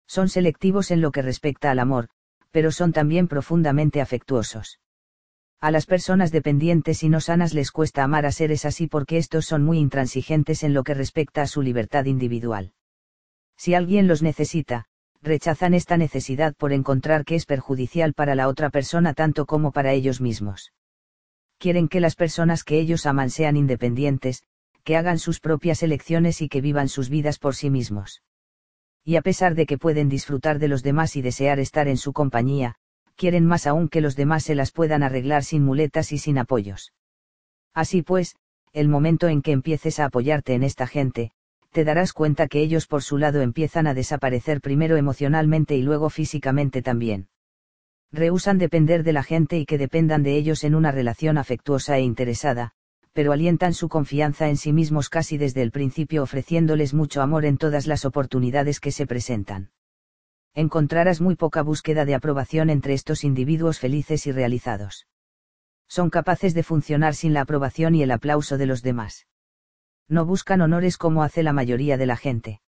Son 0.08 0.30
selectivos 0.30 0.92
en 0.92 1.02
lo 1.02 1.12
que 1.12 1.22
respecta 1.22 1.72
al 1.72 1.80
amor, 1.80 2.08
pero 2.52 2.72
son 2.72 2.94
también 2.94 3.28
profundamente 3.28 4.00
afectuosos. 4.00 4.80
A 5.60 5.72
las 5.72 5.86
personas 5.86 6.32
dependientes 6.32 7.04
y 7.04 7.10
no 7.10 7.20
sanas 7.20 7.54
les 7.54 7.72
cuesta 7.72 8.04
amar 8.04 8.26
a 8.26 8.32
seres 8.32 8.66
así 8.66 8.88
porque 8.88 9.18
estos 9.18 9.46
son 9.46 9.64
muy 9.64 9.80
intransigentes 9.80 10.64
en 10.64 10.74
lo 10.74 10.84
que 10.84 10.94
respecta 10.94 11.42
a 11.42 11.48
su 11.48 11.62
libertad 11.62 12.06
individual. 12.06 12.74
Si 13.58 13.74
alguien 13.74 14.08
los 14.08 14.22
necesita, 14.22 14.86
rechazan 15.22 15.74
esta 15.74 15.98
necesidad 15.98 16.56
por 16.56 16.72
encontrar 16.72 17.26
que 17.26 17.36
es 17.36 17.46
perjudicial 17.46 18.14
para 18.14 18.36
la 18.36 18.48
otra 18.48 18.70
persona 18.70 19.14
tanto 19.14 19.46
como 19.46 19.72
para 19.72 19.94
ellos 19.94 20.22
mismos. 20.22 20.72
Quieren 21.58 21.88
que 21.88 22.00
las 22.00 22.16
personas 22.16 22.64
que 22.64 22.80
ellos 22.80 23.06
aman 23.06 23.30
sean 23.30 23.58
independientes, 23.58 24.44
que 24.84 24.98
hagan 24.98 25.20
sus 25.20 25.40
propias 25.40 25.82
elecciones 25.84 26.42
y 26.42 26.50
que 26.50 26.62
vivan 26.62 26.90
sus 26.90 27.10
vidas 27.10 27.40
por 27.40 27.56
sí 27.56 27.70
mismos. 27.70 28.22
Y 29.04 29.16
a 29.16 29.22
pesar 29.22 29.56
de 29.56 29.66
que 29.66 29.78
pueden 29.78 30.10
disfrutar 30.10 30.60
de 30.60 30.68
los 30.68 30.84
demás 30.84 31.16
y 31.16 31.22
desear 31.22 31.60
estar 31.60 31.88
en 31.88 31.98
su 31.98 32.14
compañía, 32.14 32.76
quieren 33.16 33.46
más 33.46 33.66
aún 33.68 33.88
que 33.88 34.02
los 34.02 34.16
demás 34.16 34.44
se 34.44 34.56
las 34.56 34.72
puedan 34.72 35.04
arreglar 35.04 35.44
sin 35.44 35.64
muletas 35.64 36.12
y 36.12 36.18
sin 36.18 36.38
apoyos. 36.38 36.94
Así 37.74 38.02
pues, 38.02 38.36
el 38.74 38.90
momento 38.90 39.28
en 39.28 39.42
que 39.42 39.52
empieces 39.52 40.00
a 40.00 40.06
apoyarte 40.06 40.54
en 40.54 40.64
esta 40.64 40.86
gente, 40.86 41.32
te 41.72 41.84
darás 41.84 42.14
cuenta 42.14 42.48
que 42.48 42.62
ellos 42.62 42.88
por 42.88 43.04
su 43.04 43.18
lado 43.18 43.42
empiezan 43.42 43.88
a 43.88 43.94
desaparecer 43.94 44.62
primero 44.62 44.98
emocionalmente 44.98 45.76
y 45.76 45.82
luego 45.82 46.10
físicamente 46.10 46.82
también. 46.82 47.28
Rehusan 48.12 48.58
depender 48.58 49.04
de 49.04 49.14
la 49.14 49.24
gente 49.24 49.58
y 49.58 49.66
que 49.66 49.78
dependan 49.78 50.24
de 50.24 50.38
ellos 50.38 50.64
en 50.64 50.76
una 50.76 50.92
relación 50.92 51.38
afectuosa 51.38 51.98
e 51.98 52.02
interesada, 52.02 52.72
pero 53.14 53.32
alientan 53.32 53.74
su 53.74 53.90
confianza 53.90 54.50
en 54.50 54.58
sí 54.58 54.74
mismos 54.74 55.10
casi 55.10 55.38
desde 55.38 55.62
el 55.62 55.72
principio 55.72 56.24
ofreciéndoles 56.24 56.94
mucho 56.94 57.22
amor 57.22 57.46
en 57.46 57.58
todas 57.58 57.88
las 57.88 58.06
oportunidades 58.06 58.80
que 58.80 58.92
se 58.92 59.06
presentan 59.06 59.72
encontrarás 60.56 61.20
muy 61.20 61.36
poca 61.36 61.62
búsqueda 61.62 62.06
de 62.06 62.16
aprobación 62.16 62.70
entre 62.70 62.94
estos 62.94 63.26
individuos 63.26 63.80
felices 63.80 64.26
y 64.26 64.32
realizados. 64.32 65.06
Son 65.88 66.10
capaces 66.10 66.54
de 66.54 66.64
funcionar 66.64 67.14
sin 67.14 67.34
la 67.34 67.42
aprobación 67.42 67.94
y 67.94 68.02
el 68.02 68.12
aplauso 68.12 68.58
de 68.58 68.66
los 68.66 68.82
demás. 68.82 69.28
No 70.08 70.26
buscan 70.26 70.62
honores 70.62 70.98
como 70.98 71.24
hace 71.24 71.44
la 71.44 71.52
mayoría 71.52 71.98
de 71.98 72.06
la 72.06 72.16
gente. 72.16 72.62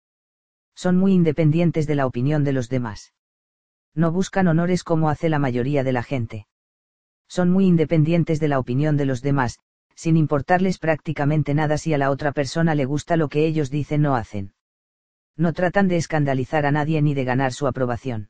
Son 0.74 0.96
muy 0.96 1.14
independientes 1.14 1.86
de 1.86 1.94
la 1.94 2.06
opinión 2.06 2.44
de 2.44 2.52
los 2.52 2.68
demás. 2.68 3.14
No 3.98 4.12
buscan 4.12 4.48
honores 4.48 4.82
como 4.82 5.10
hace 5.10 5.28
la 5.28 5.38
mayoría 5.38 5.84
de 5.84 5.92
la 5.92 6.02
gente. 6.02 6.46
Son 7.28 7.50
muy 7.50 7.66
independientes 7.66 8.40
de 8.40 8.48
la 8.48 8.58
opinión 8.58 8.96
de 8.96 9.04
los 9.04 9.20
demás, 9.20 9.58
sin 9.94 10.16
importarles 10.16 10.78
prácticamente 10.78 11.52
nada 11.52 11.76
si 11.76 11.92
a 11.92 11.98
la 11.98 12.10
otra 12.10 12.32
persona 12.32 12.74
le 12.74 12.86
gusta 12.86 13.18
lo 13.18 13.28
que 13.28 13.44
ellos 13.44 13.70
dicen 13.70 14.06
o 14.06 14.14
hacen 14.14 14.54
no 15.38 15.52
tratan 15.52 15.86
de 15.86 15.96
escandalizar 15.96 16.66
a 16.66 16.72
nadie 16.72 17.00
ni 17.00 17.14
de 17.14 17.24
ganar 17.24 17.52
su 17.52 17.68
aprobación. 17.68 18.28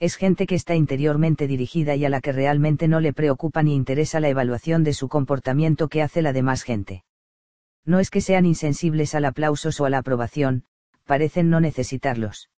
Es 0.00 0.16
gente 0.16 0.46
que 0.46 0.54
está 0.54 0.74
interiormente 0.74 1.46
dirigida 1.46 1.94
y 1.94 2.04
a 2.04 2.08
la 2.08 2.20
que 2.20 2.32
realmente 2.32 2.88
no 2.88 2.98
le 2.98 3.12
preocupa 3.12 3.62
ni 3.62 3.74
interesa 3.74 4.20
la 4.20 4.30
evaluación 4.30 4.82
de 4.84 4.94
su 4.94 5.08
comportamiento 5.08 5.88
que 5.88 6.02
hace 6.02 6.22
la 6.22 6.32
demás 6.32 6.62
gente. 6.62 7.04
No 7.84 8.00
es 8.00 8.10
que 8.10 8.22
sean 8.22 8.46
insensibles 8.46 9.14
al 9.14 9.26
aplauso 9.26 9.70
o 9.78 9.84
a 9.84 9.90
la 9.90 9.98
aprobación, 9.98 10.64
parecen 11.04 11.50
no 11.50 11.60
necesitarlos. 11.60 12.48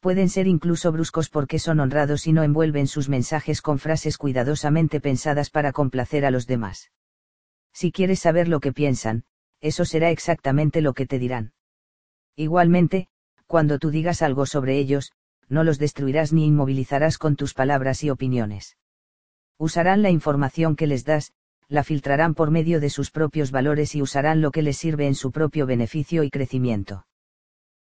Pueden 0.00 0.28
ser 0.28 0.46
incluso 0.46 0.92
bruscos 0.92 1.28
porque 1.28 1.58
son 1.58 1.80
honrados 1.80 2.26
y 2.26 2.32
no 2.32 2.44
envuelven 2.44 2.86
sus 2.86 3.08
mensajes 3.08 3.60
con 3.60 3.80
frases 3.80 4.16
cuidadosamente 4.16 5.00
pensadas 5.00 5.50
para 5.50 5.72
complacer 5.72 6.24
a 6.24 6.30
los 6.30 6.46
demás. 6.46 6.92
Si 7.72 7.90
quieres 7.90 8.20
saber 8.20 8.46
lo 8.46 8.60
que 8.60 8.72
piensan, 8.72 9.24
eso 9.60 9.84
será 9.84 10.10
exactamente 10.10 10.80
lo 10.82 10.94
que 10.94 11.06
te 11.06 11.18
dirán. 11.18 11.52
Igualmente, 12.36 13.08
cuando 13.46 13.80
tú 13.80 13.90
digas 13.90 14.22
algo 14.22 14.46
sobre 14.46 14.78
ellos, 14.78 15.10
no 15.48 15.64
los 15.64 15.78
destruirás 15.78 16.32
ni 16.32 16.46
inmovilizarás 16.46 17.18
con 17.18 17.34
tus 17.34 17.54
palabras 17.54 18.04
y 18.04 18.10
opiniones. 18.10 18.76
Usarán 19.58 20.02
la 20.02 20.10
información 20.10 20.76
que 20.76 20.86
les 20.86 21.04
das, 21.04 21.32
la 21.66 21.82
filtrarán 21.82 22.34
por 22.34 22.52
medio 22.52 22.78
de 22.78 22.90
sus 22.90 23.10
propios 23.10 23.50
valores 23.50 23.96
y 23.96 24.02
usarán 24.02 24.40
lo 24.42 24.52
que 24.52 24.62
les 24.62 24.76
sirve 24.76 25.08
en 25.08 25.16
su 25.16 25.32
propio 25.32 25.66
beneficio 25.66 26.22
y 26.22 26.30
crecimiento. 26.30 27.07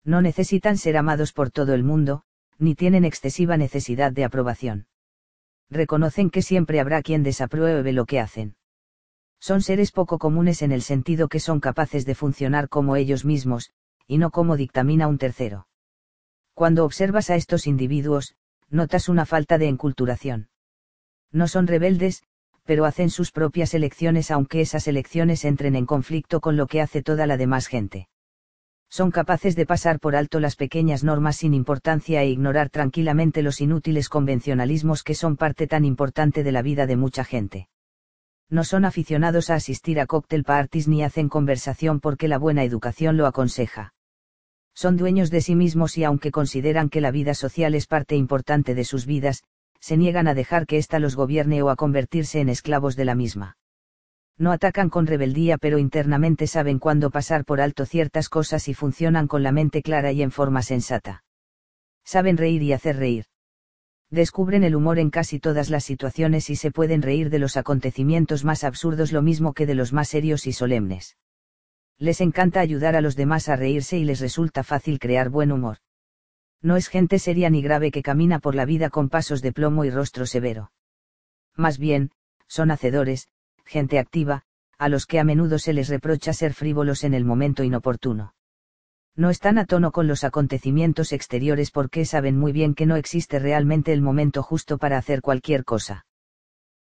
No 0.05 0.21
necesitan 0.21 0.77
ser 0.77 0.97
amados 0.97 1.33
por 1.33 1.51
todo 1.51 1.75
el 1.75 1.83
mundo, 1.83 2.23
ni 2.59 2.75
tienen 2.75 3.05
excesiva 3.05 3.57
necesidad 3.57 4.13
de 4.13 4.25
aprobación. 4.25 4.87
Reconocen 5.71 6.31
que 6.31 6.43
siempre 6.43 6.79
habrá 6.81 7.03
quien 7.03 7.23
desapruebe 7.23 7.93
lo 7.93 8.05
que 8.05 8.21
hacen. 8.21 8.57
Son 9.41 9.63
seres 9.63 9.93
poco 9.93 10.19
comunes 10.19 10.63
en 10.63 10.73
el 10.73 10.83
sentido 10.83 11.29
que 11.29 11.41
son 11.41 11.61
capaces 11.61 12.07
de 12.07 12.15
funcionar 12.15 12.69
como 12.69 12.97
ellos 12.97 13.25
mismos, 13.25 13.71
y 14.07 14.19
no 14.19 14.31
como 14.31 14.57
dictamina 14.57 15.09
un 15.09 15.19
tercero. 15.19 15.67
Cuando 16.55 16.85
observas 16.85 17.31
a 17.31 17.37
estos 17.37 17.67
individuos, 17.67 18.37
notas 18.71 19.09
una 19.09 19.27
falta 19.27 19.59
de 19.59 19.69
enculturación. 19.69 20.49
No 21.33 21.49
son 21.49 21.67
rebeldes, 21.67 22.23
pero 22.65 22.85
hacen 22.85 23.11
sus 23.11 23.33
propias 23.33 23.75
elecciones 23.75 24.31
aunque 24.31 24.61
esas 24.61 24.87
elecciones 24.87 25.45
entren 25.45 25.77
en 25.77 25.87
conflicto 25.87 26.41
con 26.41 26.57
lo 26.57 26.67
que 26.67 26.81
hace 26.81 27.03
toda 27.03 27.27
la 27.27 27.37
demás 27.37 27.67
gente. 27.67 28.09
Son 28.97 29.11
capaces 29.11 29.57
de 29.57 29.67
pasar 29.67 29.99
por 29.99 30.15
alto 30.15 30.39
las 30.39 30.55
pequeñas 30.55 31.03
normas 31.03 31.37
sin 31.39 31.53
importancia 31.53 32.23
e 32.23 32.29
ignorar 32.29 32.71
tranquilamente 32.71 33.43
los 33.43 33.61
inútiles 33.61 34.09
convencionalismos 34.09 35.03
que 35.03 35.17
son 35.17 35.37
parte 35.37 35.67
tan 35.67 35.85
importante 35.85 36.45
de 36.45 36.53
la 36.53 36.63
vida 36.63 36.87
de 36.87 36.97
mucha 36.97 37.25
gente 37.25 37.69
no 38.55 38.63
son 38.63 38.85
aficionados 38.85 39.51
a 39.51 39.57
asistir 39.57 39.99
a 39.99 40.07
cóctel 40.07 40.45
parties 40.45 40.87
ni 40.87 41.03
hacen 41.03 41.29
conversación 41.29 41.99
porque 41.99 42.29
la 42.29 42.39
buena 42.39 42.63
educación 42.63 43.17
lo 43.17 43.27
aconseja. 43.27 43.95
Son 44.75 44.97
dueños 44.97 45.31
de 45.33 45.41
sí 45.41 45.57
mismos 45.57 45.99
y 45.99 46.05
aunque 46.05 46.31
consideran 46.31 46.89
que 46.89 47.01
la 47.01 47.11
vida 47.11 47.35
social 47.35 47.75
es 47.75 47.89
parte 47.89 48.15
importante 48.15 48.77
de 48.77 48.85
sus 48.85 49.07
vidas, 49.07 49.43
se 49.81 49.97
niegan 49.97 50.29
a 50.29 50.35
dejar 50.35 50.67
que 50.67 50.79
ésta 50.79 51.01
los 51.01 51.17
gobierne 51.17 51.63
o 51.63 51.69
a 51.69 51.75
convertirse 51.75 52.39
en 52.41 52.49
esclavos 52.49 52.95
de 52.95 53.05
la 53.05 53.17
misma. 53.17 53.57
No 54.37 54.51
atacan 54.51 54.91
con 54.91 55.07
rebeldía 55.07 55.59
pero 55.59 55.79
internamente 55.79 56.47
saben 56.47 56.79
cuándo 56.79 57.11
pasar 57.11 57.45
por 57.45 57.61
alto 57.61 57.87
ciertas 57.87 58.29
cosas 58.29 58.69
y 58.69 58.75
funcionan 58.75 59.29
con 59.29 59.43
la 59.43 59.53
mente 59.53 59.83
clara 59.83 60.11
y 60.13 60.23
en 60.23 60.33
forma 60.33 60.63
sensata. 60.63 61.25
Saben 62.05 62.37
reír 62.37 62.63
y 62.63 62.73
hacer 62.73 62.97
reír. 62.97 63.27
Descubren 64.11 64.65
el 64.65 64.77
humor 64.77 64.99
en 64.99 65.11
casi 65.11 65.39
todas 65.39 65.71
las 65.71 65.85
situaciones 65.85 66.51
y 66.51 66.57
se 66.57 66.71
pueden 66.71 67.03
reír 67.03 67.31
de 67.31 67.39
los 67.39 67.57
acontecimientos 67.57 68.45
más 68.45 68.65
absurdos 68.65 69.13
lo 69.13 69.23
mismo 69.23 69.55
que 69.55 69.67
de 69.67 69.75
los 69.75 69.93
más 69.93 70.09
serios 70.09 70.47
y 70.47 70.53
solemnes. 70.53 71.17
Les 71.99 72.21
encanta 72.21 72.61
ayudar 72.61 72.97
a 72.97 73.01
los 73.01 73.17
demás 73.17 73.49
a 73.49 73.57
reírse 73.57 73.99
y 73.99 74.05
les 74.05 74.21
resulta 74.21 74.63
fácil 74.63 74.99
crear 74.99 75.31
buen 75.31 75.53
humor. 75.53 75.79
No 76.61 76.77
es 76.77 76.89
gente 76.89 77.19
seria 77.19 77.51
ni 77.51 77.63
grave 77.63 77.91
que 77.91 78.03
camina 78.03 78.41
por 78.41 78.55
la 78.55 78.65
vida 78.65 78.91
con 78.91 79.09
pasos 79.09 79.43
de 79.43 79.53
plomo 79.53 79.85
y 79.85 79.91
rostro 79.91 80.27
severo. 80.27 80.73
Más 81.57 81.79
bien, 81.79 82.11
son 82.49 82.71
hacedores, 82.71 83.29
gente 83.65 83.99
activa, 83.99 84.43
a 84.79 84.89
los 84.89 85.07
que 85.07 85.19
a 85.19 85.25
menudo 85.25 85.59
se 85.59 85.73
les 85.73 85.89
reprocha 85.89 86.33
ser 86.33 86.55
frívolos 86.55 87.05
en 87.05 87.15
el 87.15 87.25
momento 87.25 87.65
inoportuno. 87.65 88.35
No 89.17 89.31
están 89.31 89.59
a 89.59 89.65
tono 89.65 89.93
con 89.93 90.09
los 90.09 90.25
acontecimientos 90.25 91.13
exteriores 91.13 91.71
porque 91.71 92.05
saben 92.05 92.37
muy 92.37 92.53
bien 92.53 92.75
que 92.75 92.87
no 92.87 92.97
existe 92.97 93.39
realmente 93.39 93.93
el 93.93 94.03
momento 94.03 94.43
justo 94.43 94.77
para 94.77 94.99
hacer 94.99 95.21
cualquier 95.21 95.65
cosa. 95.65 96.05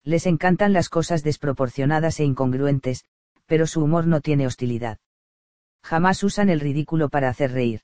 Les 0.03 0.25
encantan 0.25 0.71
las 0.73 0.89
cosas 0.89 1.23
desproporcionadas 1.23 2.19
e 2.19 2.23
incongruentes, 2.23 3.03
pero 3.45 3.67
su 3.67 3.83
humor 3.83 4.07
no 4.07 4.21
tiene 4.21 4.47
hostilidad. 4.47 4.97
Jamás 5.83 6.23
usan 6.23 6.49
el 6.49 6.61
ridículo 6.61 7.09
para 7.09 7.27
hacer 7.27 7.51
reír. 7.51 7.81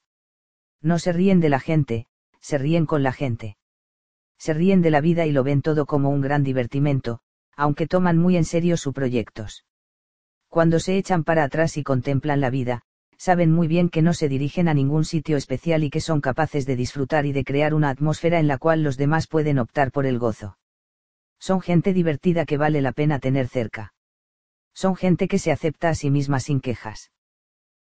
No 0.81 0.97
se 0.97 1.11
ríen 1.11 1.41
de 1.41 1.49
la 1.49 1.59
gente, 1.59 2.07
se 2.39 2.57
ríen 2.57 2.85
con 2.85 3.03
la 3.03 3.11
gente. 3.11 3.57
Se 4.37 4.53
ríen 4.53 4.81
de 4.81 4.91
la 4.91 5.01
vida 5.01 5.25
y 5.25 5.31
lo 5.31 5.43
ven 5.43 5.61
todo 5.61 5.85
como 5.85 6.09
un 6.09 6.21
gran 6.21 6.43
divertimento, 6.43 7.19
aunque 7.57 7.87
toman 7.87 8.17
muy 8.17 8.37
en 8.37 8.45
serio 8.45 8.77
sus 8.77 8.93
proyectos. 8.93 9.65
Cuando 10.47 10.79
se 10.79 10.97
echan 10.97 11.25
para 11.25 11.43
atrás 11.43 11.75
y 11.75 11.83
contemplan 11.83 12.39
la 12.39 12.49
vida, 12.49 12.83
saben 13.17 13.51
muy 13.51 13.67
bien 13.67 13.89
que 13.89 14.01
no 14.01 14.13
se 14.13 14.29
dirigen 14.29 14.69
a 14.69 14.73
ningún 14.73 15.03
sitio 15.03 15.35
especial 15.35 15.83
y 15.83 15.89
que 15.89 15.99
son 15.99 16.21
capaces 16.21 16.65
de 16.65 16.77
disfrutar 16.77 17.25
y 17.25 17.33
de 17.33 17.43
crear 17.43 17.73
una 17.73 17.89
atmósfera 17.89 18.39
en 18.39 18.47
la 18.47 18.57
cual 18.57 18.81
los 18.81 18.95
demás 18.95 19.27
pueden 19.27 19.59
optar 19.59 19.91
por 19.91 20.05
el 20.05 20.19
gozo. 20.19 20.57
Son 21.37 21.59
gente 21.59 21.91
divertida 21.91 22.45
que 22.45 22.57
vale 22.57 22.81
la 22.81 22.93
pena 22.93 23.19
tener 23.19 23.49
cerca 23.49 23.93
son 24.77 24.95
gente 24.95 25.27
que 25.27 25.39
se 25.39 25.51
acepta 25.51 25.89
a 25.89 25.95
sí 25.95 26.11
misma 26.11 26.39
sin 26.39 26.61
quejas. 26.61 27.11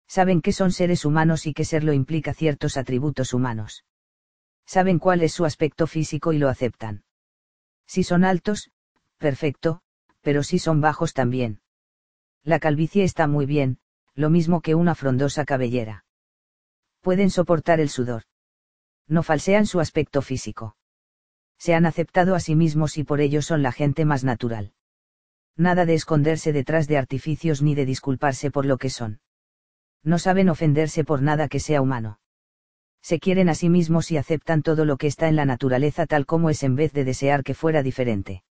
Saben 0.09 0.41
que 0.41 0.51
son 0.51 0.73
seres 0.73 1.05
humanos 1.05 1.47
y 1.47 1.53
que 1.53 1.63
serlo 1.63 1.93
implica 1.93 2.33
ciertos 2.33 2.75
atributos 2.75 3.33
humanos. 3.33 3.85
Saben 4.65 4.99
cuál 4.99 5.21
es 5.21 5.31
su 5.31 5.45
aspecto 5.45 5.87
físico 5.87 6.33
y 6.33 6.37
lo 6.37 6.49
aceptan. 6.49 7.05
Si 7.87 8.03
son 8.03 8.25
altos, 8.25 8.71
perfecto, 9.21 9.79
pero 10.19 10.43
si 10.43 10.59
son 10.59 10.81
bajos 10.81 11.13
también. 11.13 11.61
La 12.43 12.59
calvicie 12.59 13.05
está 13.05 13.27
muy 13.27 13.45
bien, 13.45 13.79
lo 14.13 14.29
mismo 14.29 14.59
que 14.59 14.75
una 14.75 14.95
frondosa 14.95 15.45
cabellera. 15.45 16.03
Pueden 16.99 17.29
soportar 17.29 17.79
el 17.79 17.87
sudor. 17.87 18.23
No 19.07 19.23
falsean 19.23 19.65
su 19.65 19.79
aspecto 19.79 20.21
físico. 20.21 20.75
Se 21.57 21.73
han 21.73 21.85
aceptado 21.85 22.35
a 22.35 22.41
sí 22.41 22.55
mismos 22.55 22.97
y 22.97 23.05
por 23.05 23.21
ello 23.21 23.41
son 23.41 23.61
la 23.61 23.71
gente 23.71 24.03
más 24.03 24.25
natural 24.25 24.73
nada 25.61 25.85
de 25.85 25.93
esconderse 25.93 26.53
detrás 26.53 26.87
de 26.87 26.97
artificios 26.97 27.61
ni 27.61 27.75
de 27.75 27.85
disculparse 27.85 28.51
por 28.51 28.65
lo 28.65 28.77
que 28.77 28.89
son. 28.89 29.19
No 30.03 30.17
saben 30.17 30.49
ofenderse 30.49 31.03
por 31.03 31.21
nada 31.21 31.47
que 31.47 31.59
sea 31.59 31.81
humano. 31.81 32.19
Se 33.01 33.19
quieren 33.19 33.49
a 33.49 33.55
sí 33.55 33.69
mismos 33.69 34.11
y 34.11 34.17
aceptan 34.17 34.61
todo 34.61 34.85
lo 34.85 34.97
que 34.97 35.07
está 35.07 35.27
en 35.27 35.35
la 35.35 35.45
naturaleza 35.45 36.05
tal 36.05 36.25
como 36.25 36.49
es 36.49 36.63
en 36.63 36.75
vez 36.75 36.93
de 36.93 37.03
desear 37.03 37.43
que 37.43 37.53
fuera 37.53 37.83
diferente. 37.83 38.43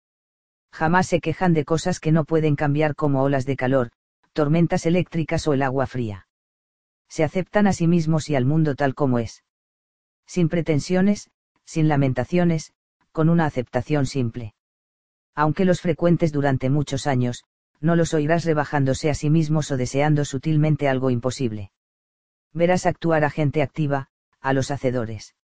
Jamás 0.72 1.06
se 1.06 1.20
quejan 1.20 1.54
de 1.54 1.64
cosas 1.64 2.00
que 2.00 2.12
no 2.12 2.24
pueden 2.24 2.56
cambiar 2.56 2.94
como 2.94 3.22
olas 3.22 3.46
de 3.46 3.56
calor, 3.56 3.90
tormentas 4.32 4.86
eléctricas 4.86 5.46
o 5.48 5.52
el 5.52 5.62
agua 5.62 5.86
fría. 5.86 6.26
Se 7.08 7.24
aceptan 7.24 7.66
a 7.66 7.72
sí 7.72 7.86
mismos 7.86 8.28
y 8.28 8.36
al 8.36 8.44
mundo 8.44 8.74
tal 8.74 8.94
como 8.94 9.18
es. 9.18 9.44
Sin 10.26 10.48
pretensiones, 10.48 11.30
sin 11.64 11.88
lamentaciones, 11.88 12.72
con 13.12 13.28
una 13.28 13.46
aceptación 13.46 14.06
simple 14.06 14.54
aunque 15.38 15.64
los 15.64 15.80
frecuentes 15.80 16.32
durante 16.32 16.68
muchos 16.68 17.06
años, 17.06 17.44
no 17.80 17.94
los 17.94 18.12
oirás 18.12 18.44
rebajándose 18.44 19.08
a 19.08 19.14
sí 19.14 19.30
mismos 19.30 19.70
o 19.70 19.76
deseando 19.76 20.24
sutilmente 20.24 20.88
algo 20.88 21.10
imposible. 21.10 21.70
Verás 22.52 22.86
actuar 22.86 23.22
a 23.22 23.30
gente 23.30 23.62
activa, 23.62 24.08
a 24.40 24.52
los 24.52 24.72
hacedores. 24.72 25.36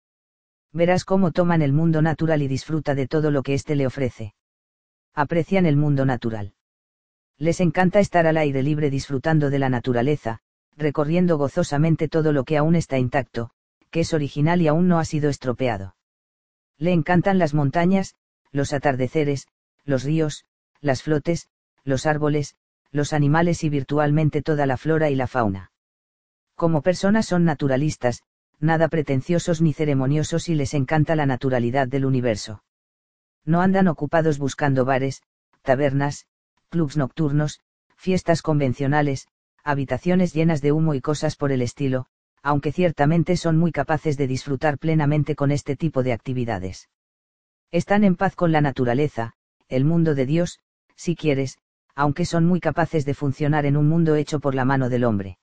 Verás 0.71 1.05
cómo 1.05 1.31
toman 1.31 1.61
el 1.61 1.73
mundo 1.73 2.01
natural 2.01 2.41
y 2.41 2.47
disfruta 2.47 2.95
de 2.95 3.05
todo 3.05 3.29
lo 3.29 3.43
que 3.43 3.53
éste 3.53 3.75
le 3.75 3.85
ofrece. 3.85 4.33
Aprecian 5.15 5.67
el 5.67 5.77
mundo 5.77 6.05
natural. 6.05 6.53
Les 7.37 7.59
encanta 7.59 7.99
estar 7.99 8.25
al 8.25 8.37
aire 8.37 8.63
libre 8.63 8.89
disfrutando 8.89 9.49
de 9.49 9.59
la 9.59 9.69
naturaleza, 9.69 10.39
recorriendo 10.75 11.37
gozosamente 11.37 12.07
todo 12.07 12.31
lo 12.31 12.43
que 12.43 12.57
aún 12.57 12.75
está 12.75 12.97
intacto, 12.97 13.51
que 13.91 13.99
es 13.99 14.13
original 14.13 14.61
y 14.61 14.67
aún 14.67 14.87
no 14.87 14.97
ha 14.97 15.05
sido 15.05 15.29
estropeado. 15.29 15.95
Le 16.79 16.93
encantan 16.93 17.37
las 17.37 17.53
montañas, 17.53 18.15
los 18.51 18.73
atardeceres, 18.73 19.47
los 19.85 20.03
ríos, 20.03 20.45
las 20.81 21.03
flotes, 21.03 21.47
los 21.83 22.07
árboles, 22.07 22.55
los 22.91 23.13
animales 23.13 23.63
y 23.63 23.69
virtualmente 23.69 24.41
toda 24.41 24.65
la 24.65 24.77
flora 24.77 25.11
y 25.11 25.15
la 25.15 25.27
fauna. 25.27 25.71
Como 26.55 26.81
personas 26.81 27.27
son 27.27 27.45
naturalistas, 27.45 28.23
nada 28.59 28.87
pretenciosos 28.87 29.61
ni 29.61 29.73
ceremoniosos 29.73 30.49
y 30.49 30.55
les 30.55 30.73
encanta 30.73 31.15
la 31.15 31.27
naturalidad 31.27 31.87
del 31.87 32.05
universo. 32.05 32.63
No 33.45 33.61
andan 33.61 33.87
ocupados 33.87 34.37
buscando 34.37 34.85
bares, 34.85 35.21
tabernas, 35.61 36.25
clubs 36.69 36.97
nocturnos, 36.97 37.59
fiestas 37.95 38.41
convencionales, 38.41 39.27
habitaciones 39.63 40.33
llenas 40.33 40.61
de 40.61 40.71
humo 40.71 40.93
y 40.93 41.01
cosas 41.01 41.35
por 41.35 41.51
el 41.51 41.61
estilo, 41.61 42.07
aunque 42.41 42.71
ciertamente 42.71 43.37
son 43.37 43.57
muy 43.57 43.71
capaces 43.71 44.17
de 44.17 44.27
disfrutar 44.27 44.77
plenamente 44.77 45.35
con 45.35 45.51
este 45.51 45.75
tipo 45.75 46.03
de 46.03 46.13
actividades. 46.13 46.89
Están 47.71 48.03
en 48.03 48.15
paz 48.15 48.35
con 48.35 48.51
la 48.51 48.61
naturaleza, 48.61 49.33
el 49.67 49.85
mundo 49.85 50.15
de 50.15 50.25
Dios, 50.25 50.59
si 50.95 51.15
quieres, 51.15 51.57
aunque 51.95 52.25
son 52.25 52.45
muy 52.45 52.59
capaces 52.59 53.05
de 53.05 53.13
funcionar 53.13 53.65
en 53.65 53.77
un 53.77 53.87
mundo 53.87 54.15
hecho 54.15 54.39
por 54.39 54.55
la 54.55 54.65
mano 54.65 54.89
del 54.89 55.03
hombre. 55.03 55.37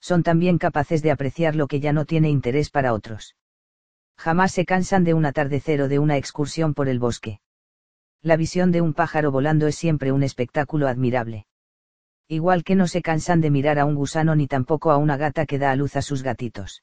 Son 0.00 0.22
también 0.22 0.58
capaces 0.58 1.02
de 1.02 1.10
apreciar 1.10 1.56
lo 1.56 1.66
que 1.66 1.80
ya 1.80 1.92
no 1.92 2.04
tiene 2.04 2.28
interés 2.28 2.70
para 2.70 2.92
otros. 2.92 3.36
Jamás 4.16 4.52
se 4.52 4.64
cansan 4.64 5.04
de 5.04 5.14
un 5.14 5.26
atardecer 5.26 5.82
o 5.82 5.88
de 5.88 5.98
una 5.98 6.16
excursión 6.16 6.74
por 6.74 6.88
el 6.88 6.98
bosque. 6.98 7.40
La 8.22 8.36
visión 8.36 8.72
de 8.72 8.80
un 8.80 8.94
pájaro 8.94 9.30
volando 9.30 9.66
es 9.66 9.76
siempre 9.76 10.12
un 10.12 10.22
espectáculo 10.22 10.88
admirable. 10.88 11.46
Igual 12.26 12.64
que 12.64 12.74
no 12.74 12.86
se 12.86 13.02
cansan 13.02 13.42
de 13.42 13.50
mirar 13.50 13.78
a 13.78 13.84
un 13.84 13.94
gusano 13.94 14.34
ni 14.34 14.46
tampoco 14.46 14.90
a 14.90 14.96
una 14.96 15.18
gata 15.18 15.44
que 15.44 15.58
da 15.58 15.70
a 15.70 15.76
luz 15.76 15.96
a 15.96 16.02
sus 16.02 16.22
gatitos. 16.22 16.82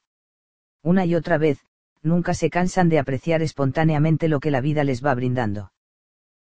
Una 0.82 1.04
y 1.04 1.16
otra 1.16 1.36
vez, 1.38 1.58
nunca 2.02 2.34
se 2.34 2.48
cansan 2.48 2.88
de 2.88 3.00
apreciar 3.00 3.42
espontáneamente 3.42 4.28
lo 4.28 4.38
que 4.38 4.52
la 4.52 4.60
vida 4.60 4.84
les 4.84 5.04
va 5.04 5.14
brindando. 5.14 5.72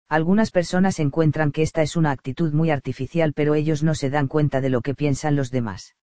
Algunas 0.09 0.51
personas 0.51 0.99
encuentran 0.99 1.51
que 1.51 1.61
esta 1.61 1.81
es 1.81 1.95
una 1.95 2.11
actitud 2.11 2.53
muy 2.53 2.71
artificial 2.71 3.33
pero 3.33 3.55
ellos 3.55 3.83
no 3.83 3.93
se 3.93 4.09
dan 4.09 4.27
cuenta 4.27 4.61
de 4.61 4.69
lo 4.69 4.81
que 4.81 4.95
piensan 4.95 5.35
los 5.35 5.51
demás. 5.51 5.95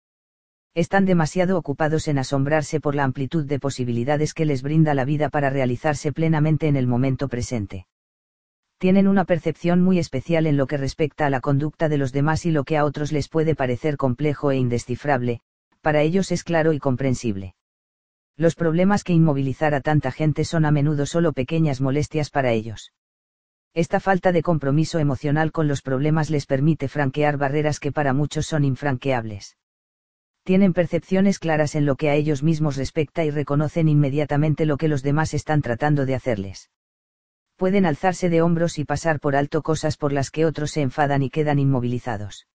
Están 0.74 1.05
demasiado 1.05 1.57
ocupados 1.57 2.08
en 2.08 2.19
asombrarse 2.19 2.81
por 2.81 2.97
la 2.97 3.05
amplitud 3.05 3.44
de 3.44 3.60
posibilidades 3.60 4.35
que 4.35 4.44
les 4.44 4.60
brinda 4.60 4.92
la 4.94 5.05
vida 5.05 5.28
para 5.28 5.49
realizarse 5.49 6.12
plenamente 6.12 6.67
en 6.67 6.74
el 6.74 6.89
momento 6.89 7.28
presente. 7.28 7.87
Tienen 8.78 9.07
una 9.07 9.24
percepción 9.24 9.83
muy 9.83 10.01
especial 10.01 10.49
en 10.49 10.57
lo 10.57 10.67
que 10.67 10.76
respecta 10.76 11.26
a 11.26 11.31
la 11.31 11.40
conducta 11.40 11.89
de 11.89 11.97
los 11.97 12.10
demás 12.10 12.44
y 12.44 12.51
lo 12.51 12.65
que 12.65 12.76
a 12.76 12.85
otros 12.85 13.12
les 13.12 13.28
puede 13.28 13.55
parecer 13.55 13.97
complejo 13.97 14.51
e 14.51 14.57
indescifrable, 14.57 15.42
para 15.81 16.03
ellos 16.03 16.33
es 16.33 16.42
claro 16.42 16.73
y 16.73 16.81
comprensible. 16.81 17.55
Los 18.37 18.57
problemas 18.57 19.05
que 19.05 19.12
inmovilizar 19.12 19.74
a 19.74 19.81
tanta 19.81 20.10
gente 20.10 20.44
son 20.44 20.65
a 20.65 20.73
menudo 20.73 21.07
solo 21.07 21.33
pequeñas 21.33 21.81
molestias 21.81 22.31
para 22.31 22.51
ellos. 22.51 22.92
Esta 23.74 24.01
falta 24.01 24.33
de 24.33 24.42
compromiso 24.42 24.99
emocional 24.99 25.53
con 25.53 25.69
los 25.69 25.83
problemas 25.83 26.31
les 26.31 26.47
permite 26.47 26.89
franquear 26.89 27.37
barreras 27.37 27.78
que 27.78 27.92
para 27.92 28.12
muchos 28.12 28.47
son 28.47 28.65
infranqueables. 28.65 29.57
Tienen 30.44 30.73
percepciones 30.73 31.39
claras 31.39 31.75
en 31.75 31.87
lo 31.87 31.97
que 31.97 32.10
a 32.10 32.15
ellos 32.15 32.43
mismos 32.43 32.77
respecta 32.77 33.25
y 33.25 33.31
reconocen 33.31 33.89
inmediatamente 33.89 34.67
lo 34.67 34.77
que 34.77 34.89
los 34.89 35.03
demás 35.03 35.35
están 35.35 35.62
tratando 35.62 36.07
de 36.07 36.15
hacerles. 36.15 36.71
Pueden 37.57 37.87
alzarse 37.87 38.28
de 38.28 38.43
hombros 38.43 38.78
y 38.78 38.85
pasar 38.85 39.21
por 39.21 39.37
alto 39.37 39.62
cosas 39.62 39.97
por 39.97 40.12
las 40.12 40.31
que 40.31 40.44
otros 40.44 40.71
se 40.71 40.83
enfadan 40.83 41.23
y 41.23 41.31
quedan 41.31 41.59
inmovilizados. 41.59 42.47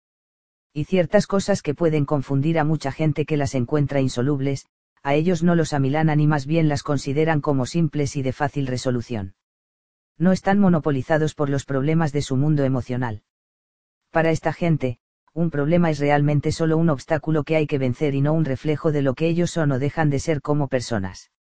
Y 0.72 0.86
ciertas 0.86 1.26
cosas 1.26 1.62
que 1.62 1.74
pueden 1.74 2.06
confundir 2.06 2.60
a 2.60 2.64
mucha 2.64 2.92
gente 2.92 3.26
que 3.26 3.38
las 3.38 3.56
encuentra 3.56 4.02
insolubles, 4.02 4.68
a 5.04 5.16
ellos 5.16 5.44
no 5.44 5.56
los 5.56 5.74
amilanan 5.74 6.20
y 6.20 6.28
más 6.28 6.46
bien 6.46 6.70
las 6.70 6.84
consideran 6.84 7.42
como 7.42 7.66
simples 7.66 8.16
y 8.16 8.22
de 8.22 8.34
fácil 8.34 8.68
resolución 8.68 9.34
no 10.20 10.34
están 10.34 10.60
monopolizados 10.60 11.34
por 11.34 11.50
los 11.50 11.66
problemas 11.66 12.12
de 12.12 12.22
su 12.22 12.36
mundo 12.36 12.66
emocional. 12.66 13.24
Para 14.12 14.32
esta 14.32 14.52
gente, 14.52 14.99
un 15.34 15.50
problema 15.50 15.90
es 15.90 16.00
realmente 16.00 16.52
solo 16.52 16.78
un 16.78 16.90
obstáculo 16.90 17.44
que 17.44 17.56
hay 17.56 17.68
que 17.68 17.78
vencer 17.78 18.16
y 18.16 18.22
no 18.22 18.34
un 18.34 18.46
reflejo 18.46 18.92
de 18.92 19.02
lo 19.02 19.14
que 19.14 19.28
ellos 19.28 19.52
son 19.52 19.72
o 19.72 19.80
dejan 19.80 20.10
de 20.10 20.20
ser 20.20 20.42
como 20.42 20.68
personas. 20.68 21.32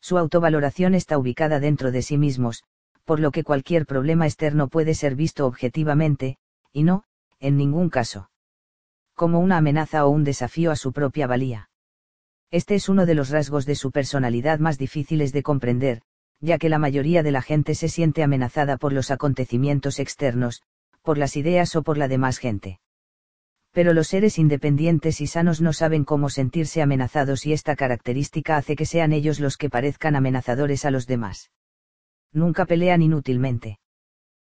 Su 0.00 0.18
autovaloración 0.18 0.94
está 0.94 1.18
ubicada 1.18 1.60
dentro 1.60 1.90
de 1.90 2.02
sí 2.02 2.18
mismos, 2.18 2.62
por 3.04 3.20
lo 3.20 3.30
que 3.30 3.44
cualquier 3.44 3.86
problema 3.86 4.26
externo 4.26 4.68
puede 4.68 4.94
ser 4.94 5.16
visto 5.16 5.46
objetivamente, 5.46 6.36
y 6.72 6.82
no, 6.82 7.04
en 7.40 7.56
ningún 7.56 7.90
caso, 7.90 8.30
como 9.14 9.40
una 9.40 9.56
amenaza 9.56 10.06
o 10.06 10.10
un 10.10 10.24
desafío 10.24 10.70
a 10.70 10.76
su 10.76 10.92
propia 10.92 11.26
valía. 11.26 11.70
Este 12.50 12.76
es 12.76 12.88
uno 12.88 13.04
de 13.04 13.14
los 13.14 13.30
rasgos 13.30 13.66
de 13.66 13.74
su 13.74 13.90
personalidad 13.90 14.58
más 14.58 14.78
difíciles 14.78 15.32
de 15.32 15.42
comprender, 15.42 16.02
ya 16.40 16.56
que 16.58 16.68
la 16.68 16.78
mayoría 16.78 17.22
de 17.22 17.32
la 17.32 17.42
gente 17.42 17.74
se 17.74 17.88
siente 17.88 18.22
amenazada 18.22 18.76
por 18.76 18.92
los 18.92 19.10
acontecimientos 19.10 19.98
externos, 19.98 20.62
por 21.02 21.18
las 21.18 21.36
ideas 21.36 21.74
o 21.76 21.82
por 21.82 21.98
la 21.98 22.08
demás 22.08 22.38
gente. 22.38 22.78
Pero 23.72 23.92
los 23.92 24.08
seres 24.08 24.38
independientes 24.38 25.20
y 25.20 25.26
sanos 25.26 25.60
no 25.60 25.72
saben 25.72 26.04
cómo 26.04 26.30
sentirse 26.30 26.82
amenazados 26.82 27.46
y 27.46 27.52
esta 27.52 27.76
característica 27.76 28.56
hace 28.56 28.76
que 28.76 28.86
sean 28.86 29.12
ellos 29.12 29.40
los 29.40 29.56
que 29.56 29.70
parezcan 29.70 30.16
amenazadores 30.16 30.84
a 30.84 30.90
los 30.90 31.06
demás. 31.06 31.50
Nunca 32.32 32.66
pelean 32.66 33.02
inútilmente. 33.02 33.78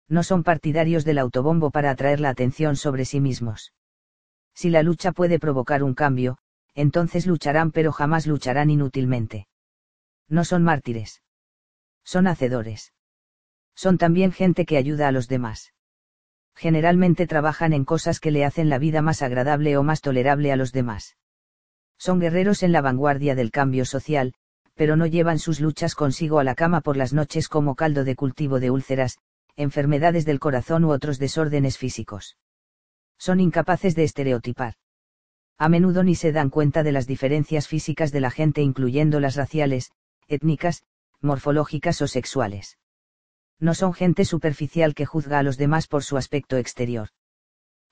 No 0.09 0.23
son 0.23 0.45
partidarios 0.45 1.05
del 1.05 1.19
autobombo 1.19 1.71
para 1.71 1.91
atraer 1.91 2.21
la 2.21 2.29
atención 2.29 2.77
sobre 2.77 3.05
sí 3.05 3.21
mismos. 3.21 3.73
Si 4.55 4.71
la 4.71 4.83
lucha 4.83 5.13
puede 5.13 5.39
provocar 5.39 5.83
un 5.83 5.95
cambio, 5.95 6.39
entonces 6.75 7.27
lucharán 7.27 7.73
pero 7.73 7.93
jamás 7.93 8.27
lucharán 8.27 8.71
inútilmente. 8.71 9.49
No 10.29 10.45
son 10.45 10.63
mártires. 10.63 11.23
Son 12.05 12.27
hacedores. 12.27 12.93
Son 13.75 13.99
también 13.99 14.33
gente 14.33 14.65
que 14.65 14.77
ayuda 14.77 15.09
a 15.09 15.13
los 15.13 15.29
demás. 15.29 15.73
Generalmente 16.57 17.27
trabajan 17.27 17.75
en 17.75 17.85
cosas 17.85 18.19
que 18.19 18.31
le 18.31 18.45
hacen 18.45 18.71
la 18.71 18.79
vida 18.79 19.03
más 19.03 19.21
agradable 19.21 19.77
o 19.77 19.83
más 19.83 20.01
tolerable 20.01 20.53
a 20.53 20.57
los 20.57 20.73
demás. 20.73 21.17
Son 21.99 22.19
guerreros 22.19 22.63
en 22.63 22.73
la 22.73 22.81
vanguardia 22.81 23.35
del 23.35 23.51
cambio 23.51 23.85
social, 23.85 24.33
pero 24.75 24.97
no 24.97 25.07
llevan 25.07 25.39
sus 25.39 25.61
luchas 25.61 25.95
consigo 25.95 26.39
a 26.39 26.45
la 26.45 26.55
cama 26.55 26.81
por 26.81 26.97
las 26.97 27.13
noches 27.13 27.49
como 27.49 27.75
caldo 27.75 28.05
de 28.05 28.17
cultivo 28.17 28.59
de 28.59 28.71
úlceras, 28.71 29.19
enfermedades 29.55 30.25
del 30.25 30.41
corazón 30.41 30.85
u 30.85 30.93
otros 30.93 31.19
desórdenes 31.19 31.77
físicos. 31.77 32.39
Son 33.19 33.39
incapaces 33.39 33.95
de 33.95 34.05
estereotipar. 34.05 34.75
A 35.59 35.69
menudo 35.69 36.03
ni 36.05 36.15
se 36.15 36.33
dan 36.33 36.51
cuenta 36.51 36.83
de 36.83 36.93
las 36.93 37.07
diferencias 37.07 37.69
físicas 37.69 38.13
de 38.13 38.21
la 38.21 38.31
gente 38.31 38.63
incluyendo 38.63 39.21
las 39.21 39.37
raciales, 39.37 39.91
étnicas, 40.27 40.83
morfológicas 41.21 42.01
o 42.03 42.09
sexuales. 42.09 42.79
No 43.59 43.75
son 43.75 43.95
gente 43.95 44.25
superficial 44.25 44.95
que 44.95 45.07
juzga 45.07 45.39
a 45.39 45.43
los 45.43 45.57
demás 45.57 45.87
por 45.87 46.05
su 46.05 46.17
aspecto 46.17 46.57
exterior. 46.57 47.09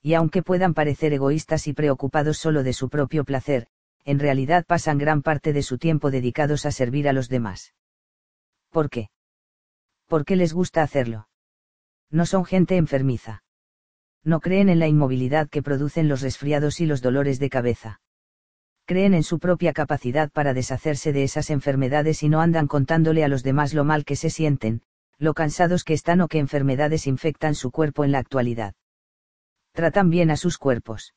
Y 0.03 0.15
aunque 0.15 0.43
puedan 0.43 0.75
parecer 0.75 1.13
egoístas 1.13 1.67
y 1.67 1.73
preocupados 1.73 2.39
solo 2.39 2.63
de 2.63 2.75
su 2.75 2.91
propio 2.91 3.25
placer, 3.25 3.69
en 4.05 4.19
realidad 4.19 4.65
pasan 4.67 4.99
gran 4.99 5.23
parte 5.23 5.53
de 5.53 5.63
su 5.63 5.79
tiempo 5.79 6.11
dedicados 6.11 6.67
a 6.67 6.73
servir 6.73 7.09
a 7.09 7.15
los 7.15 7.29
demás. 7.29 7.73
¿Por 8.71 8.91
qué? 8.91 9.09
¿Por 10.07 10.27
qué 10.27 10.37
les 10.37 10.53
gusta 10.53 10.83
hacerlo? 10.83 11.29
No 12.11 12.27
son 12.27 12.45
gente 12.45 12.77
enfermiza. 12.77 13.43
No 14.23 14.41
creen 14.41 14.69
en 14.69 14.79
la 14.79 14.89
inmovilidad 14.89 15.49
que 15.49 15.63
producen 15.63 16.09
los 16.09 16.21
resfriados 16.21 16.81
y 16.81 16.87
los 16.87 17.01
dolores 17.01 17.39
de 17.39 17.51
cabeza 17.51 18.01
creen 18.87 19.15
en 19.15 19.23
su 19.23 19.39
propia 19.39 19.73
capacidad 19.73 20.31
para 20.31 20.53
deshacerse 20.53 21.13
de 21.13 21.23
esas 21.23 21.51
enfermedades 21.51 22.23
y 22.23 22.29
no 22.29 22.41
andan 22.41 22.67
contándole 22.67 23.25
a 23.25 23.29
los 23.29 23.43
demás 23.43 23.73
lo 23.73 23.85
mal 23.85 24.05
que 24.05 24.17
se 24.17 24.29
sienten, 24.29 24.83
lo 25.19 25.35
cansados 25.35 25.85
que 25.85 25.95
están 25.95 26.21
o 26.21 26.29
qué 26.29 26.39
enfermedades 26.39 27.07
infectan 27.07 27.55
su 27.55 27.71
cuerpo 27.71 28.05
en 28.05 28.13
la 28.13 28.19
actualidad. 28.19 28.75
Tratan 29.73 30.11
bien 30.11 30.31
a 30.31 30.37
sus 30.37 30.59
cuerpos. 30.59 31.15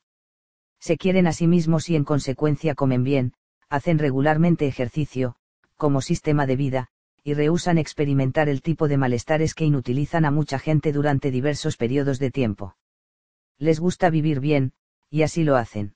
Se 0.80 0.96
quieren 0.96 1.26
a 1.26 1.32
sí 1.32 1.46
mismos 1.46 1.88
y 1.90 1.96
en 1.96 2.04
consecuencia 2.04 2.74
comen 2.74 3.04
bien, 3.04 3.32
hacen 3.68 3.98
regularmente 3.98 4.66
ejercicio, 4.66 5.36
como 5.76 6.00
sistema 6.00 6.46
de 6.46 6.56
vida, 6.56 6.88
y 7.22 7.34
rehusan 7.34 7.78
experimentar 7.78 8.48
el 8.48 8.62
tipo 8.62 8.88
de 8.88 8.96
malestares 8.96 9.54
que 9.54 9.64
inutilizan 9.64 10.24
a 10.24 10.30
mucha 10.30 10.58
gente 10.58 10.92
durante 10.92 11.30
diversos 11.30 11.76
periodos 11.76 12.18
de 12.18 12.30
tiempo. 12.30 12.76
Les 13.58 13.80
gusta 13.80 14.08
vivir 14.08 14.40
bien, 14.40 14.72
y 15.10 15.22
así 15.22 15.44
lo 15.44 15.56
hacen. 15.56 15.94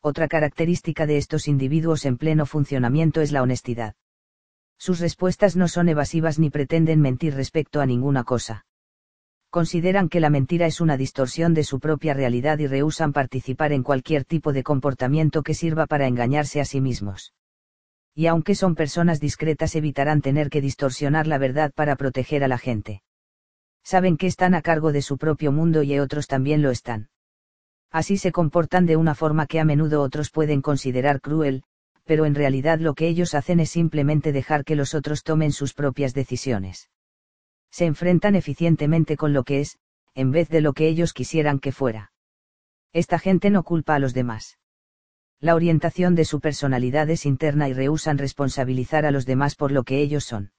Otra 0.00 0.26
característica 0.26 1.06
de 1.06 1.16
estos 1.16 1.46
individuos 1.46 2.04
en 2.04 2.18
pleno 2.18 2.44
funcionamiento 2.44 3.20
es 3.20 3.30
la 3.30 3.42
honestidad. 3.42 3.94
Sus 4.82 4.98
respuestas 4.98 5.54
no 5.54 5.68
son 5.68 5.88
evasivas 5.88 6.40
ni 6.40 6.50
pretenden 6.50 7.00
mentir 7.00 7.36
respecto 7.36 7.80
a 7.80 7.86
ninguna 7.86 8.24
cosa. 8.24 8.66
Consideran 9.48 10.08
que 10.08 10.18
la 10.18 10.28
mentira 10.28 10.66
es 10.66 10.80
una 10.80 10.96
distorsión 10.96 11.54
de 11.54 11.62
su 11.62 11.78
propia 11.78 12.14
realidad 12.14 12.58
y 12.58 12.66
rehusan 12.66 13.12
participar 13.12 13.72
en 13.72 13.84
cualquier 13.84 14.24
tipo 14.24 14.52
de 14.52 14.64
comportamiento 14.64 15.44
que 15.44 15.54
sirva 15.54 15.86
para 15.86 16.08
engañarse 16.08 16.60
a 16.60 16.64
sí 16.64 16.80
mismos. 16.80 17.32
Y 18.12 18.26
aunque 18.26 18.56
son 18.56 18.74
personas 18.74 19.20
discretas 19.20 19.76
evitarán 19.76 20.20
tener 20.20 20.50
que 20.50 20.60
distorsionar 20.60 21.28
la 21.28 21.38
verdad 21.38 21.70
para 21.72 21.94
proteger 21.94 22.42
a 22.42 22.48
la 22.48 22.58
gente. 22.58 23.04
Saben 23.84 24.16
que 24.16 24.26
están 24.26 24.52
a 24.52 24.62
cargo 24.62 24.90
de 24.90 25.02
su 25.02 25.16
propio 25.16 25.52
mundo 25.52 25.84
y 25.84 25.96
otros 26.00 26.26
también 26.26 26.60
lo 26.60 26.72
están. 26.72 27.08
Así 27.92 28.16
se 28.16 28.32
comportan 28.32 28.86
de 28.86 28.96
una 28.96 29.14
forma 29.14 29.46
que 29.46 29.60
a 29.60 29.64
menudo 29.64 30.02
otros 30.02 30.30
pueden 30.30 30.60
considerar 30.60 31.20
cruel, 31.20 31.62
pero 32.04 32.24
en 32.26 32.34
realidad 32.34 32.78
lo 32.78 32.94
que 32.94 33.08
ellos 33.08 33.34
hacen 33.34 33.60
es 33.60 33.70
simplemente 33.70 34.32
dejar 34.32 34.64
que 34.64 34.76
los 34.76 34.94
otros 34.94 35.22
tomen 35.22 35.52
sus 35.52 35.74
propias 35.74 36.14
decisiones. 36.14 36.90
Se 37.70 37.86
enfrentan 37.86 38.34
eficientemente 38.34 39.16
con 39.16 39.32
lo 39.32 39.44
que 39.44 39.60
es, 39.60 39.78
en 40.14 40.30
vez 40.30 40.48
de 40.48 40.60
lo 40.60 40.72
que 40.72 40.88
ellos 40.88 41.12
quisieran 41.12 41.58
que 41.58 41.72
fuera. 41.72 42.12
Esta 42.92 43.18
gente 43.18 43.50
no 43.50 43.62
culpa 43.62 43.94
a 43.94 43.98
los 43.98 44.12
demás. 44.12 44.58
La 45.40 45.54
orientación 45.54 46.14
de 46.14 46.24
su 46.24 46.40
personalidad 46.40 47.08
es 47.10 47.24
interna 47.26 47.68
y 47.68 47.72
rehusan 47.72 48.18
responsabilizar 48.18 49.06
a 49.06 49.10
los 49.10 49.26
demás 49.26 49.54
por 49.54 49.72
lo 49.72 49.82
que 49.82 50.00
ellos 50.00 50.24
son. 50.24 50.52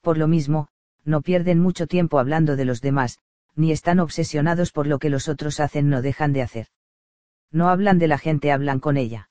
Por 0.00 0.18
lo 0.18 0.28
mismo, 0.28 0.68
no 1.04 1.22
pierden 1.22 1.60
mucho 1.60 1.86
tiempo 1.86 2.18
hablando 2.18 2.56
de 2.56 2.64
los 2.64 2.80
demás, 2.80 3.18
ni 3.54 3.70
están 3.70 4.00
obsesionados 4.00 4.72
por 4.72 4.86
lo 4.86 4.98
que 4.98 5.10
los 5.10 5.28
otros 5.28 5.60
hacen 5.60 5.88
no 5.88 6.02
dejan 6.02 6.32
de 6.32 6.42
hacer. 6.42 6.66
No 7.50 7.68
hablan 7.68 7.98
de 7.98 8.08
la 8.08 8.18
gente, 8.18 8.50
hablan 8.50 8.80
con 8.80 8.96
ella. 8.96 9.30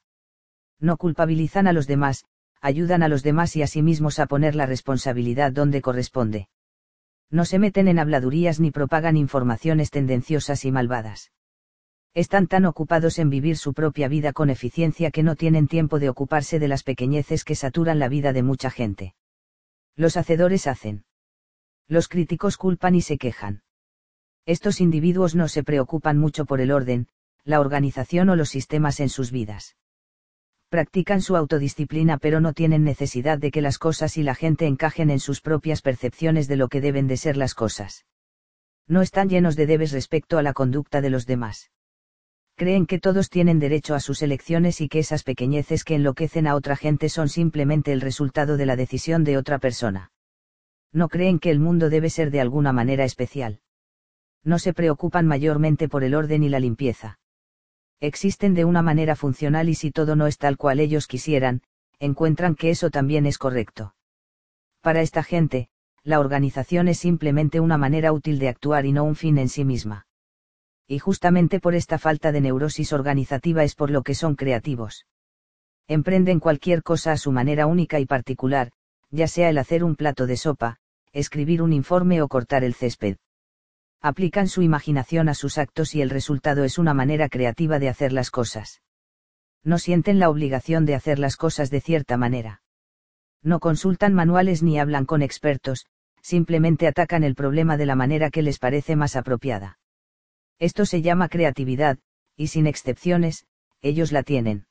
No 0.84 0.98
culpabilizan 0.98 1.66
a 1.68 1.72
los 1.72 1.88
demás, 1.88 2.26
ayudan 2.60 3.04
a 3.04 3.08
los 3.08 3.24
demás 3.24 3.56
y 3.56 3.62
a 3.62 3.68
sí 3.68 3.82
mismos 3.82 4.20
a 4.20 4.26
poner 4.26 4.54
la 4.54 4.66
responsabilidad 4.66 5.54
donde 5.54 5.82
corresponde. 5.82 6.50
No 7.32 7.46
se 7.46 7.58
meten 7.58 7.88
en 7.88 8.00
habladurías 8.00 8.60
ni 8.60 8.70
propagan 8.70 9.16
informaciones 9.16 9.92
tendenciosas 9.92 10.66
y 10.66 10.72
malvadas. 10.74 11.32
Están 12.14 12.48
tan 12.48 12.66
ocupados 12.66 13.18
en 13.18 13.30
vivir 13.30 13.58
su 13.58 13.74
propia 13.74 14.10
vida 14.10 14.34
con 14.34 14.50
eficiencia 14.50 15.10
que 15.10 15.24
no 15.24 15.38
tienen 15.38 15.70
tiempo 15.70 16.00
de 16.00 16.10
ocuparse 16.10 16.60
de 16.60 16.68
las 16.68 16.84
pequeñeces 16.84 17.46
que 17.46 17.56
saturan 17.56 17.98
la 17.98 18.10
vida 18.10 18.34
de 18.34 18.44
mucha 18.44 18.70
gente. 18.70 19.16
Los 19.96 20.18
hacedores 20.18 20.68
hacen. 20.68 21.06
Los 21.88 22.10
críticos 22.10 22.58
culpan 22.58 22.94
y 22.94 23.02
se 23.02 23.18
quejan. 23.18 23.64
Estos 24.46 24.82
individuos 24.82 25.34
no 25.34 25.48
se 25.48 25.64
preocupan 25.64 26.18
mucho 26.18 26.44
por 26.44 26.60
el 26.60 26.74
orden, 26.74 27.08
la 27.46 27.62
organización 27.62 28.28
o 28.28 28.36
los 28.36 28.50
sistemas 28.50 29.00
en 29.00 29.08
sus 29.08 29.32
vidas. 29.32 29.78
Practican 30.74 31.22
su 31.22 31.36
autodisciplina 31.36 32.18
pero 32.18 32.42
no 32.42 32.52
tienen 32.52 32.84
necesidad 32.84 33.38
de 33.38 33.52
que 33.52 33.62
las 33.62 33.78
cosas 33.78 34.18
y 34.18 34.24
la 34.24 34.34
gente 34.34 34.66
encajen 34.66 35.12
en 35.12 35.20
sus 35.20 35.40
propias 35.40 35.84
percepciones 35.84 36.48
de 36.48 36.56
lo 36.56 36.68
que 36.68 36.82
deben 36.82 37.06
de 37.06 37.16
ser 37.16 37.38
las 37.38 37.54
cosas. 37.54 38.08
No 38.88 39.04
están 39.04 39.30
llenos 39.30 39.56
de 39.56 39.68
debes 39.68 39.92
respecto 39.92 40.40
a 40.40 40.42
la 40.42 40.54
conducta 40.54 41.00
de 41.00 41.12
los 41.12 41.28
demás. 41.28 41.70
Creen 42.56 42.88
que 42.88 42.98
todos 42.98 43.30
tienen 43.30 43.60
derecho 43.60 43.94
a 43.94 44.00
sus 44.00 44.24
elecciones 44.24 44.82
y 44.82 44.90
que 44.90 44.98
esas 44.98 45.22
pequeñeces 45.22 45.84
que 45.84 45.94
enloquecen 45.94 46.48
a 46.48 46.56
otra 46.56 46.76
gente 46.76 47.08
son 47.08 47.30
simplemente 47.30 47.92
el 47.92 48.02
resultado 48.02 48.58
de 48.58 48.66
la 48.66 48.76
decisión 48.76 49.24
de 49.24 49.38
otra 49.38 49.60
persona. 49.60 50.12
No 50.92 51.08
creen 51.08 51.38
que 51.38 51.52
el 51.52 51.60
mundo 51.60 51.92
debe 51.92 52.10
ser 52.10 52.32
de 52.32 52.42
alguna 52.42 52.74
manera 52.74 53.04
especial 53.04 53.60
no 54.44 54.60
se 54.60 54.74
preocupan 54.74 55.28
mayormente 55.28 55.88
por 55.88 56.04
el 56.04 56.16
orden 56.16 56.44
y 56.44 56.50
la 56.50 56.60
limpieza. 56.60 57.20
Existen 58.04 58.54
de 58.54 58.66
una 58.66 58.82
manera 58.82 59.16
funcional 59.16 59.70
y 59.70 59.76
si 59.76 59.90
todo 59.90 60.18
no 60.18 60.28
es 60.28 60.38
tal 60.38 60.58
cual 60.58 60.82
ellos 60.82 61.08
quisieran, 61.08 61.62
encuentran 62.00 62.54
que 62.54 62.70
eso 62.70 62.90
también 62.90 63.26
es 63.26 63.38
correcto. 63.38 63.96
Para 64.82 65.00
esta 65.00 65.24
gente, 65.24 65.70
la 66.04 66.20
organización 66.20 66.90
es 66.90 67.00
simplemente 67.00 67.62
una 67.62 67.78
manera 67.78 68.12
útil 68.12 68.40
de 68.40 68.50
actuar 68.50 68.86
y 68.86 68.92
no 68.92 69.06
un 69.06 69.16
fin 69.16 69.38
en 69.38 69.48
sí 69.48 69.64
misma. 69.64 70.06
Y 70.86 71.00
justamente 71.00 71.62
por 71.62 71.76
esta 71.76 71.98
falta 71.98 72.34
de 72.34 72.42
neurosis 72.42 72.92
organizativa 72.92 73.64
es 73.64 73.74
por 73.74 73.90
lo 73.90 74.04
que 74.04 74.16
son 74.16 74.36
creativos. 74.36 75.08
Emprenden 75.88 76.42
cualquier 76.42 76.84
cosa 76.84 77.14
a 77.14 77.18
su 77.18 77.32
manera 77.32 77.68
única 77.68 78.02
y 78.02 78.06
particular, 78.06 78.74
ya 79.12 79.30
sea 79.30 79.50
el 79.50 79.58
hacer 79.58 79.82
un 79.82 79.96
plato 79.96 80.28
de 80.28 80.36
sopa, 80.36 80.76
escribir 81.14 81.62
un 81.62 81.72
informe 81.72 82.22
o 82.22 82.28
cortar 82.28 82.66
el 82.66 82.74
césped 82.74 83.16
aplican 84.04 84.50
su 84.50 84.62
imaginación 84.62 85.30
a 85.30 85.34
sus 85.34 85.58
actos 85.58 85.96
y 85.96 86.02
el 86.02 86.10
resultado 86.10 86.66
es 86.66 86.78
una 86.78 86.94
manera 86.94 87.30
creativa 87.30 87.80
de 87.80 87.88
hacer 87.88 88.12
las 88.12 88.32
cosas. 88.32 88.82
No 89.64 89.80
sienten 89.80 90.20
la 90.20 90.30
obligación 90.30 90.86
de 90.86 90.94
hacer 90.94 91.20
las 91.20 91.38
cosas 91.38 91.70
de 91.70 91.80
cierta 91.80 92.18
manera. 92.18 92.62
No 93.42 93.62
consultan 93.62 94.14
manuales 94.14 94.62
ni 94.62 94.78
hablan 94.78 95.06
con 95.06 95.22
expertos, 95.22 95.86
simplemente 96.22 96.86
atacan 96.86 97.24
el 97.24 97.34
problema 97.34 97.78
de 97.78 97.86
la 97.86 97.96
manera 97.96 98.30
que 98.30 98.42
les 98.42 98.60
parece 98.60 98.98
más 98.98 99.16
apropiada. 99.16 99.80
Esto 100.60 100.86
se 100.86 101.02
llama 101.02 101.30
creatividad, 101.30 101.98
y 102.36 102.48
sin 102.48 102.68
excepciones, 102.68 103.46
ellos 103.82 104.12
la 104.12 104.24
tienen. 104.24 104.66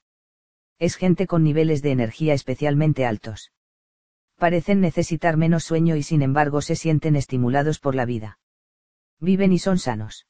Es 0.78 0.96
gente 0.96 1.26
con 1.26 1.42
niveles 1.42 1.80
de 1.80 1.92
energía 1.92 2.34
especialmente 2.34 3.06
altos. 3.06 3.50
Parecen 4.36 4.82
necesitar 4.82 5.38
menos 5.38 5.64
sueño 5.64 5.96
y 5.96 6.02
sin 6.02 6.20
embargo 6.20 6.60
se 6.60 6.76
sienten 6.76 7.16
estimulados 7.16 7.78
por 7.78 7.94
la 7.94 8.04
vida 8.04 8.38
viven 9.22 9.52
y 9.52 9.58
son 9.58 9.78
sanos. 9.78 10.26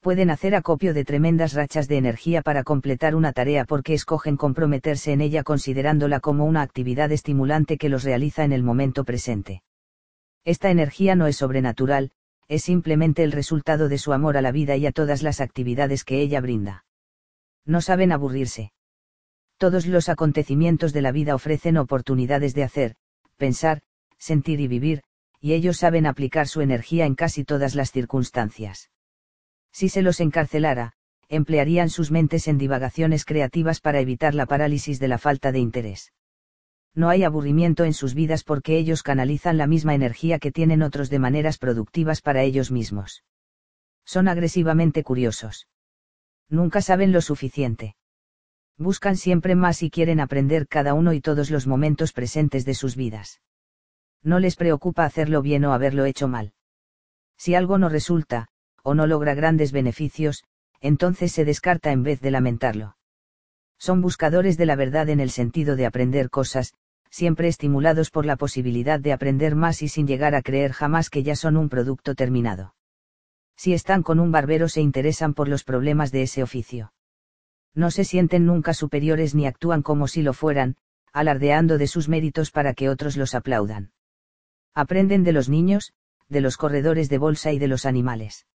Pueden 0.00 0.30
hacer 0.30 0.54
acopio 0.54 0.94
de 0.94 1.04
tremendas 1.04 1.52
rachas 1.52 1.86
de 1.86 1.96
energía 1.96 2.42
para 2.42 2.64
completar 2.64 3.14
una 3.14 3.32
tarea 3.32 3.64
porque 3.64 3.94
escogen 3.94 4.36
comprometerse 4.36 5.12
en 5.12 5.20
ella 5.20 5.42
considerándola 5.42 6.20
como 6.20 6.44
una 6.44 6.62
actividad 6.62 7.12
estimulante 7.12 7.78
que 7.78 7.88
los 7.88 8.02
realiza 8.02 8.44
en 8.44 8.52
el 8.52 8.62
momento 8.62 9.04
presente. 9.04 9.62
Esta 10.44 10.70
energía 10.70 11.14
no 11.16 11.26
es 11.26 11.36
sobrenatural, 11.36 12.12
es 12.48 12.64
simplemente 12.64 13.22
el 13.22 13.32
resultado 13.32 13.88
de 13.88 13.98
su 13.98 14.12
amor 14.12 14.36
a 14.36 14.42
la 14.42 14.52
vida 14.52 14.76
y 14.76 14.86
a 14.86 14.92
todas 14.92 15.22
las 15.22 15.40
actividades 15.40 16.02
que 16.02 16.20
ella 16.20 16.40
brinda. 16.40 16.84
No 17.66 17.80
saben 17.80 18.10
aburrirse. 18.10 18.72
Todos 19.58 19.86
los 19.86 20.08
acontecimientos 20.08 20.94
de 20.94 21.02
la 21.02 21.12
vida 21.12 21.34
ofrecen 21.34 21.76
oportunidades 21.76 22.54
de 22.54 22.64
hacer, 22.64 22.94
pensar, 23.36 23.82
sentir 24.18 24.60
y 24.60 24.66
vivir, 24.66 25.02
y 25.40 25.54
ellos 25.54 25.78
saben 25.78 26.06
aplicar 26.06 26.46
su 26.46 26.60
energía 26.60 27.06
en 27.06 27.14
casi 27.14 27.44
todas 27.44 27.74
las 27.74 27.90
circunstancias. 27.90 28.90
Si 29.72 29.88
se 29.88 30.02
los 30.02 30.20
encarcelara, 30.20 30.92
emplearían 31.28 31.90
sus 31.90 32.10
mentes 32.10 32.46
en 32.48 32.58
divagaciones 32.58 33.24
creativas 33.24 33.80
para 33.80 34.00
evitar 34.00 34.34
la 34.34 34.46
parálisis 34.46 34.98
de 35.00 35.08
la 35.08 35.18
falta 35.18 35.52
de 35.52 35.60
interés 35.60 36.12
no 36.94 37.08
hay 37.08 37.22
aburrimiento 37.22 37.84
en 37.84 37.94
sus 37.94 38.14
vidas 38.14 38.42
porque 38.44 38.76
ellos 38.76 39.02
canalizan 39.02 39.56
la 39.56 39.66
misma 39.66 39.94
energía 39.94 40.38
que 40.38 40.50
tienen 40.50 40.82
otros 40.82 41.08
de 41.08 41.18
maneras 41.18 41.58
productivas 41.58 42.20
para 42.20 42.42
ellos 42.42 42.70
mismos. 42.70 43.24
Son 44.04 44.28
agresivamente 44.28 45.04
curiosos. 45.04 45.68
Nunca 46.48 46.82
saben 46.82 47.12
lo 47.12 47.20
suficiente. 47.20 47.94
Buscan 48.76 49.16
siempre 49.16 49.54
más 49.54 49.82
y 49.82 49.90
quieren 49.90 50.20
aprender 50.20 50.66
cada 50.66 50.94
uno 50.94 51.12
y 51.12 51.20
todos 51.20 51.50
los 51.50 51.66
momentos 51.66 52.12
presentes 52.12 52.64
de 52.64 52.74
sus 52.74 52.96
vidas. 52.96 53.40
No 54.22 54.38
les 54.38 54.56
preocupa 54.56 55.04
hacerlo 55.04 55.42
bien 55.42 55.64
o 55.64 55.72
haberlo 55.72 56.04
hecho 56.04 56.28
mal. 56.28 56.52
Si 57.36 57.54
algo 57.54 57.78
no 57.78 57.88
resulta, 57.88 58.48
o 58.82 58.94
no 58.94 59.06
logra 59.06 59.34
grandes 59.34 59.72
beneficios, 59.72 60.44
entonces 60.80 61.32
se 61.32 61.44
descarta 61.44 61.92
en 61.92 62.02
vez 62.02 62.20
de 62.20 62.30
lamentarlo. 62.30 62.96
Son 63.78 64.02
buscadores 64.02 64.58
de 64.58 64.66
la 64.66 64.76
verdad 64.76 65.08
en 65.08 65.20
el 65.20 65.30
sentido 65.30 65.74
de 65.74 65.86
aprender 65.86 66.28
cosas, 66.28 66.74
siempre 67.10 67.48
estimulados 67.48 68.10
por 68.10 68.26
la 68.26 68.36
posibilidad 68.36 69.00
de 69.00 69.12
aprender 69.12 69.54
más 69.56 69.82
y 69.82 69.88
sin 69.88 70.06
llegar 70.06 70.34
a 70.34 70.42
creer 70.42 70.72
jamás 70.72 71.10
que 71.10 71.22
ya 71.22 71.34
son 71.34 71.56
un 71.56 71.68
producto 71.68 72.14
terminado. 72.14 72.74
Si 73.56 73.72
están 73.72 74.02
con 74.02 74.20
un 74.20 74.32
barbero 74.32 74.68
se 74.68 74.80
interesan 74.80 75.34
por 75.34 75.48
los 75.48 75.64
problemas 75.64 76.12
de 76.12 76.22
ese 76.22 76.42
oficio. 76.42 76.92
No 77.74 77.90
se 77.90 78.04
sienten 78.04 78.46
nunca 78.46 78.74
superiores 78.74 79.34
ni 79.34 79.46
actúan 79.46 79.82
como 79.82 80.08
si 80.08 80.22
lo 80.22 80.32
fueran, 80.32 80.76
alardeando 81.12 81.78
de 81.78 81.86
sus 81.86 82.08
méritos 82.08 82.50
para 82.50 82.74
que 82.74 82.88
otros 82.88 83.16
los 83.16 83.34
aplaudan. 83.34 83.92
Aprenden 84.74 85.24
de 85.24 85.32
los 85.32 85.48
niños, 85.48 85.92
de 86.28 86.40
los 86.40 86.56
corredores 86.56 87.08
de 87.08 87.18
bolsa 87.18 87.52
y 87.52 87.58
de 87.58 87.68
los 87.68 87.86
animales. 87.86 88.46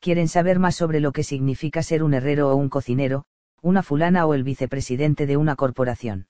Quieren 0.00 0.28
saber 0.28 0.58
más 0.58 0.76
sobre 0.76 1.00
lo 1.00 1.12
que 1.12 1.24
significa 1.24 1.82
ser 1.82 2.02
un 2.02 2.14
herrero 2.14 2.50
o 2.50 2.56
un 2.56 2.68
cocinero, 2.68 3.24
una 3.62 3.82
fulana 3.82 4.26
o 4.26 4.34
el 4.34 4.44
vicepresidente 4.44 5.26
de 5.26 5.36
una 5.36 5.56
corporación. 5.56 6.28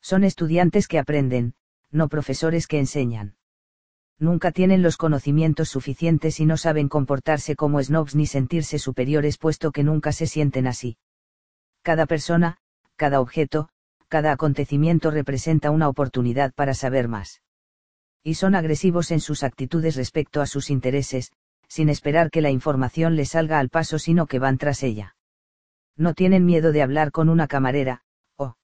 Son 0.00 0.24
estudiantes 0.24 0.88
que 0.88 0.98
aprenden, 0.98 1.54
no 1.90 2.08
profesores 2.08 2.66
que 2.66 2.78
enseñan. 2.78 3.36
Nunca 4.18 4.52
tienen 4.52 4.82
los 4.82 4.96
conocimientos 4.96 5.68
suficientes 5.68 6.40
y 6.40 6.46
no 6.46 6.56
saben 6.56 6.88
comportarse 6.88 7.56
como 7.56 7.82
snobs 7.82 8.14
ni 8.14 8.26
sentirse 8.26 8.78
superiores 8.78 9.38
puesto 9.38 9.70
que 9.70 9.84
nunca 9.84 10.12
se 10.12 10.26
sienten 10.26 10.66
así. 10.66 10.98
Cada 11.82 12.06
persona, 12.06 12.58
cada 12.96 13.20
objeto, 13.20 13.68
cada 14.08 14.32
acontecimiento 14.32 15.10
representa 15.10 15.70
una 15.70 15.88
oportunidad 15.88 16.52
para 16.54 16.74
saber 16.74 17.08
más. 17.08 17.42
Y 18.28 18.34
son 18.34 18.54
agresivos 18.54 19.10
en 19.10 19.20
sus 19.20 19.42
actitudes 19.42 19.96
respecto 19.96 20.40
a 20.40 20.46
sus 20.46 20.70
intereses, 20.70 21.32
sin 21.66 21.88
esperar 21.88 22.30
que 22.30 22.42
la 22.42 22.50
información 22.50 23.16
les 23.16 23.30
salga 23.30 23.58
al 23.58 23.70
paso 23.70 23.98
sino 23.98 24.26
que 24.26 24.38
van 24.38 24.58
tras 24.58 24.82
ella 24.82 25.14
no 25.98 26.14
tienen 26.14 26.46
miedo 26.46 26.72
de 26.72 26.82
hablar 26.82 27.10
con 27.10 27.28
una 27.28 27.48
camarera, 27.48 28.02
o 28.36 28.54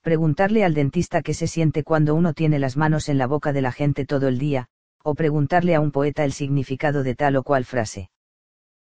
preguntarle 0.00 0.64
al 0.64 0.72
dentista 0.72 1.22
qué 1.22 1.34
se 1.34 1.46
siente 1.46 1.84
cuando 1.84 2.14
uno 2.14 2.32
tiene 2.32 2.58
las 2.58 2.76
manos 2.78 3.08
en 3.10 3.18
la 3.18 3.26
boca 3.26 3.52
de 3.52 3.60
la 3.60 3.72
gente 3.72 4.06
todo 4.06 4.26
el 4.26 4.38
día, 4.38 4.68
o 5.04 5.14
preguntarle 5.14 5.74
a 5.74 5.80
un 5.80 5.92
poeta 5.92 6.24
el 6.24 6.32
significado 6.32 7.02
de 7.02 7.14
tal 7.14 7.36
o 7.36 7.42
cual 7.42 7.66
frase. 7.66 8.10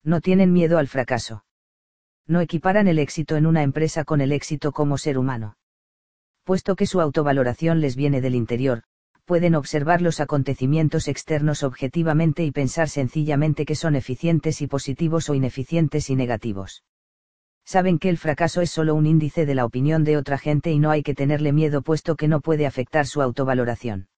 No 0.03 0.21
tienen 0.23 0.53
miedo 0.53 0.79
al 0.79 0.89
fracaso. 0.89 1.45
No 2.27 2.41
equiparan 2.41 2.89
el 2.89 2.99
éxito 2.99 3.37
en 3.37 3.47
una 3.47 3.63
empresa 3.63 4.05
con 4.05 4.21
el 4.23 4.33
éxito 4.33 4.73
como 4.73 4.97
ser 4.97 5.19
humano. 5.19 5.57
Puesto 6.45 6.75
que 6.75 6.87
su 6.87 7.01
autovaloración 7.01 7.81
les 7.81 7.97
viene 7.97 8.23
del 8.23 8.35
interior, 8.35 8.85
pueden 9.29 9.55
observar 9.55 10.03
los 10.03 10.19
acontecimientos 10.19 11.07
externos 11.07 11.63
objetivamente 11.63 12.43
y 12.45 12.51
pensar 12.51 12.89
sencillamente 12.89 13.65
que 13.65 13.77
son 13.77 13.95
eficientes 13.95 14.61
y 14.61 14.67
positivos 14.67 15.31
o 15.31 15.35
ineficientes 15.35 16.11
y 16.11 16.17
negativos 16.17 16.83
saben 17.69 17.99
que 17.99 18.09
el 18.09 18.17
fracaso 18.17 18.63
es 18.63 18.71
solo 18.71 18.95
un 18.95 19.05
índice 19.05 19.45
de 19.45 19.55
la 19.55 19.67
opinión 19.67 20.03
de 20.03 20.17
otra 20.17 20.39
gente 20.39 20.71
y 20.71 20.79
no 20.79 20.91
hay 20.91 21.03
que 21.03 21.15
tenerle 21.15 21.53
miedo 21.53 21.83
puesto 21.83 22.17
que 22.17 22.27
no 22.27 22.41
puede 22.41 22.65
afectar 22.65 23.07
su 23.07 23.21
autovaloración. 23.21 24.09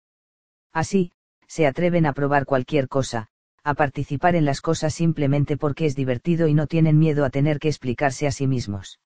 Así, 0.73 1.11
se 1.49 1.67
atreven 1.67 2.07
a 2.07 2.13
probar 2.13 2.45
cualquier 2.45 2.87
cosa, 2.87 3.27
a 3.65 3.75
participar 3.75 4.37
en 4.37 4.45
las 4.45 4.61
cosas 4.61 4.95
simplemente 4.95 5.57
porque 5.57 5.87
es 5.87 5.97
divertido 5.97 6.47
y 6.47 6.55
no 6.55 6.69
tienen 6.69 6.97
miedo 7.01 7.25
a 7.25 7.31
tener 7.31 7.59
que 7.59 7.67
explicarse 7.67 8.29
a 8.29 8.31
sí 8.31 8.47
mismos. 8.47 9.01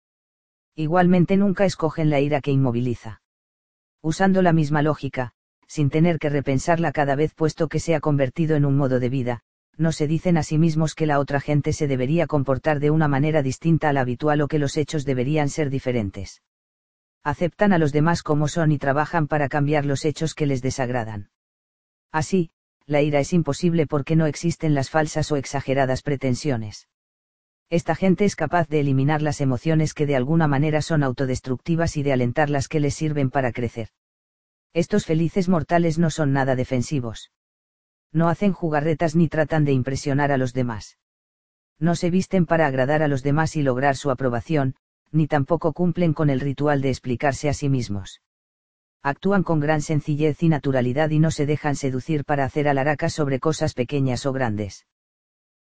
Igualmente 0.76 1.38
nunca 1.38 1.64
escogen 1.64 2.10
la 2.10 2.20
ira 2.20 2.42
que 2.42 2.50
inmoviliza. 2.50 3.22
Usando 4.02 4.42
la 4.42 4.52
misma 4.52 4.82
lógica, 4.82 5.32
sin 5.66 5.90
tener 5.90 6.18
que 6.18 6.28
repensarla 6.28 6.92
cada 6.92 7.16
vez 7.16 7.34
puesto 7.34 7.68
que 7.68 7.80
se 7.80 7.94
ha 7.94 8.00
convertido 8.00 8.56
en 8.56 8.64
un 8.64 8.76
modo 8.76 9.00
de 9.00 9.08
vida, 9.08 9.40
no 9.76 9.92
se 9.92 10.06
dicen 10.06 10.36
a 10.36 10.42
sí 10.42 10.58
mismos 10.58 10.94
que 10.94 11.06
la 11.06 11.18
otra 11.18 11.40
gente 11.40 11.72
se 11.72 11.88
debería 11.88 12.26
comportar 12.26 12.80
de 12.80 12.90
una 12.90 13.08
manera 13.08 13.42
distinta 13.42 13.88
a 13.88 13.92
la 13.92 14.02
habitual 14.02 14.40
o 14.40 14.48
que 14.48 14.58
los 14.58 14.76
hechos 14.76 15.04
deberían 15.04 15.48
ser 15.48 15.70
diferentes. 15.70 16.42
Aceptan 17.22 17.72
a 17.72 17.78
los 17.78 17.92
demás 17.92 18.22
como 18.22 18.48
son 18.48 18.70
y 18.70 18.78
trabajan 18.78 19.26
para 19.26 19.48
cambiar 19.48 19.86
los 19.86 20.04
hechos 20.04 20.34
que 20.34 20.46
les 20.46 20.62
desagradan. 20.62 21.30
Así, 22.12 22.50
la 22.86 23.02
ira 23.02 23.18
es 23.18 23.32
imposible 23.32 23.86
porque 23.86 24.14
no 24.14 24.26
existen 24.26 24.74
las 24.74 24.90
falsas 24.90 25.32
o 25.32 25.36
exageradas 25.36 26.02
pretensiones. 26.02 26.86
Esta 27.70 27.94
gente 27.94 28.26
es 28.26 28.36
capaz 28.36 28.68
de 28.68 28.80
eliminar 28.80 29.22
las 29.22 29.40
emociones 29.40 29.94
que 29.94 30.06
de 30.06 30.16
alguna 30.16 30.46
manera 30.46 30.82
son 30.82 31.02
autodestructivas 31.02 31.96
y 31.96 32.02
de 32.02 32.12
alentar 32.12 32.50
las 32.50 32.68
que 32.68 32.78
les 32.78 32.94
sirven 32.94 33.30
para 33.30 33.52
crecer. 33.52 33.88
Estos 34.74 35.06
felices 35.06 35.48
mortales 35.48 35.98
no 35.98 36.10
son 36.10 36.34
nada 36.34 36.54
defensivos 36.54 37.30
no 38.14 38.28
hacen 38.28 38.52
jugarretas 38.52 39.16
ni 39.16 39.28
tratan 39.28 39.64
de 39.64 39.72
impresionar 39.72 40.30
a 40.30 40.38
los 40.38 40.54
demás. 40.54 40.98
No 41.80 41.96
se 41.96 42.10
visten 42.10 42.46
para 42.46 42.66
agradar 42.66 43.02
a 43.02 43.08
los 43.08 43.24
demás 43.24 43.56
y 43.56 43.62
lograr 43.62 43.96
su 43.96 44.10
aprobación, 44.10 44.76
ni 45.10 45.26
tampoco 45.26 45.72
cumplen 45.72 46.14
con 46.14 46.30
el 46.30 46.40
ritual 46.40 46.80
de 46.80 46.90
explicarse 46.90 47.48
a 47.48 47.54
sí 47.54 47.68
mismos. 47.68 48.22
Actúan 49.02 49.42
con 49.42 49.60
gran 49.60 49.82
sencillez 49.82 50.42
y 50.42 50.48
naturalidad 50.48 51.10
y 51.10 51.18
no 51.18 51.30
se 51.32 51.44
dejan 51.44 51.74
seducir 51.74 52.24
para 52.24 52.44
hacer 52.44 52.68
alaracas 52.68 53.12
sobre 53.12 53.40
cosas 53.40 53.74
pequeñas 53.74 54.24
o 54.26 54.32
grandes. 54.32 54.86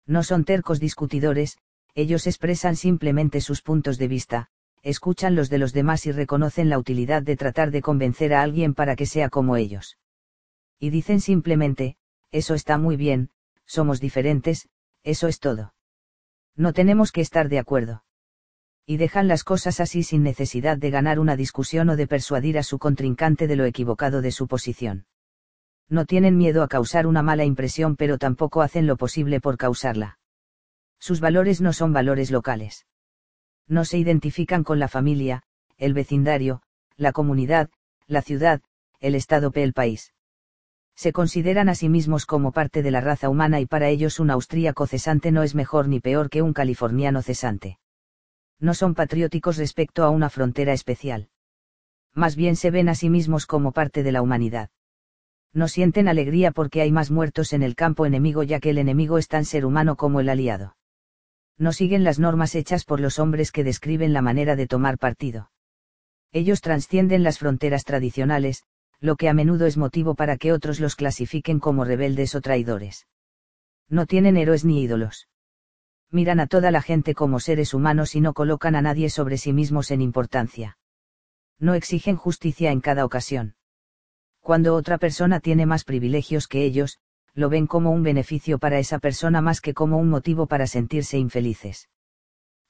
No 0.06 0.22
son 0.22 0.44
tercos 0.44 0.78
discutidores, 0.78 1.56
ellos 1.94 2.26
expresan 2.26 2.76
simplemente 2.76 3.40
sus 3.40 3.62
puntos 3.62 3.98
de 3.98 4.08
vista, 4.08 4.48
escuchan 4.82 5.34
los 5.34 5.48
de 5.48 5.58
los 5.58 5.72
demás 5.72 6.06
y 6.06 6.12
reconocen 6.12 6.68
la 6.68 6.78
utilidad 6.78 7.22
de 7.22 7.36
tratar 7.36 7.70
de 7.70 7.82
convencer 7.82 8.34
a 8.34 8.42
alguien 8.42 8.74
para 8.74 8.96
que 8.96 9.06
sea 9.06 9.28
como 9.28 9.56
ellos. 9.56 9.98
Y 10.78 10.90
dicen 10.90 11.20
simplemente, 11.20 11.96
eso 12.32 12.54
está 12.54 12.78
muy 12.78 12.96
bien, 12.96 13.30
somos 13.64 14.00
diferentes, 14.00 14.68
eso 15.04 15.28
es 15.28 15.38
todo. 15.38 15.74
No 16.56 16.72
tenemos 16.72 17.12
que 17.12 17.20
estar 17.20 17.48
de 17.48 17.58
acuerdo. 17.58 18.04
Y 18.84 18.96
dejan 18.96 19.28
las 19.28 19.44
cosas 19.44 19.78
así 19.80 20.02
sin 20.02 20.22
necesidad 20.22 20.76
de 20.76 20.90
ganar 20.90 21.20
una 21.20 21.36
discusión 21.36 21.88
o 21.88 21.96
de 21.96 22.08
persuadir 22.08 22.58
a 22.58 22.64
su 22.64 22.78
contrincante 22.78 23.46
de 23.46 23.56
lo 23.56 23.64
equivocado 23.64 24.20
de 24.22 24.32
su 24.32 24.48
posición. 24.48 25.06
No 25.88 26.04
tienen 26.04 26.36
miedo 26.36 26.62
a 26.62 26.68
causar 26.68 27.06
una 27.06 27.22
mala 27.22 27.44
impresión 27.44 27.96
pero 27.96 28.18
tampoco 28.18 28.60
hacen 28.62 28.86
lo 28.86 28.96
posible 28.96 29.40
por 29.40 29.56
causarla. 29.56 30.18
Sus 30.98 31.20
valores 31.20 31.60
no 31.60 31.72
son 31.72 31.92
valores 31.92 32.30
locales. 32.30 32.86
No 33.72 33.86
se 33.86 33.96
identifican 33.96 34.64
con 34.64 34.78
la 34.78 34.86
familia, 34.86 35.44
el 35.78 35.94
vecindario, 35.94 36.60
la 36.98 37.12
comunidad, 37.12 37.70
la 38.06 38.20
ciudad, 38.20 38.60
el 39.00 39.14
estado 39.14 39.50
p 39.50 39.62
el 39.62 39.72
país 39.72 40.12
se 40.94 41.12
consideran 41.12 41.70
a 41.70 41.74
sí 41.74 41.88
mismos 41.88 42.26
como 42.26 42.52
parte 42.52 42.82
de 42.82 42.90
la 42.90 43.00
raza 43.00 43.30
humana 43.30 43.60
y 43.60 43.66
para 43.66 43.88
ellos 43.88 44.20
un 44.20 44.30
austríaco 44.30 44.86
cesante 44.86 45.32
no 45.32 45.42
es 45.42 45.54
mejor 45.54 45.88
ni 45.88 46.00
peor 46.00 46.28
que 46.28 46.42
un 46.42 46.52
californiano 46.52 47.22
cesante. 47.22 47.78
No 48.60 48.74
son 48.74 48.94
patrióticos 48.94 49.56
respecto 49.56 50.04
a 50.04 50.10
una 50.10 50.28
frontera 50.28 50.74
especial. 50.74 51.30
Más 52.14 52.36
bien 52.36 52.56
se 52.56 52.70
ven 52.70 52.90
a 52.90 52.94
sí 52.94 53.08
mismos 53.08 53.46
como 53.46 53.72
parte 53.72 54.02
de 54.02 54.12
la 54.12 54.20
humanidad. 54.20 54.68
No 55.54 55.66
sienten 55.66 56.08
alegría 56.08 56.52
porque 56.52 56.82
hay 56.82 56.92
más 56.92 57.10
muertos 57.10 57.54
en 57.54 57.62
el 57.62 57.74
campo 57.74 58.04
enemigo 58.04 58.42
ya 58.42 58.60
que 58.60 58.68
el 58.68 58.76
enemigo 58.76 59.16
es 59.16 59.28
tan 59.28 59.46
ser 59.46 59.64
humano 59.64 59.96
como 59.96 60.20
el 60.20 60.28
aliado. 60.28 60.76
No 61.62 61.70
siguen 61.72 62.02
las 62.02 62.18
normas 62.18 62.56
hechas 62.56 62.84
por 62.84 62.98
los 62.98 63.20
hombres 63.20 63.52
que 63.52 63.62
describen 63.62 64.12
la 64.12 64.20
manera 64.20 64.56
de 64.56 64.66
tomar 64.66 64.98
partido. 64.98 65.52
Ellos 66.32 66.60
trascienden 66.60 67.22
las 67.22 67.38
fronteras 67.38 67.84
tradicionales, 67.84 68.64
lo 68.98 69.14
que 69.14 69.28
a 69.28 69.32
menudo 69.32 69.66
es 69.66 69.76
motivo 69.76 70.16
para 70.16 70.36
que 70.38 70.52
otros 70.52 70.80
los 70.80 70.96
clasifiquen 70.96 71.60
como 71.60 71.84
rebeldes 71.84 72.34
o 72.34 72.40
traidores. 72.40 73.06
No 73.88 74.06
tienen 74.06 74.36
héroes 74.36 74.64
ni 74.64 74.82
ídolos. 74.82 75.28
Miran 76.10 76.40
a 76.40 76.48
toda 76.48 76.72
la 76.72 76.82
gente 76.82 77.14
como 77.14 77.38
seres 77.38 77.74
humanos 77.74 78.16
y 78.16 78.20
no 78.20 78.34
colocan 78.34 78.74
a 78.74 78.82
nadie 78.82 79.08
sobre 79.08 79.38
sí 79.38 79.52
mismos 79.52 79.92
en 79.92 80.02
importancia. 80.02 80.78
No 81.60 81.74
exigen 81.74 82.16
justicia 82.16 82.72
en 82.72 82.80
cada 82.80 83.04
ocasión. 83.04 83.54
Cuando 84.40 84.74
otra 84.74 84.98
persona 84.98 85.38
tiene 85.38 85.64
más 85.66 85.84
privilegios 85.84 86.48
que 86.48 86.64
ellos, 86.64 86.98
lo 87.34 87.48
ven 87.48 87.66
como 87.66 87.90
un 87.90 88.02
beneficio 88.02 88.58
para 88.58 88.78
esa 88.78 88.98
persona 88.98 89.40
más 89.40 89.60
que 89.60 89.74
como 89.74 89.98
un 89.98 90.08
motivo 90.08 90.46
para 90.46 90.66
sentirse 90.66 91.18
infelices. 91.18 91.88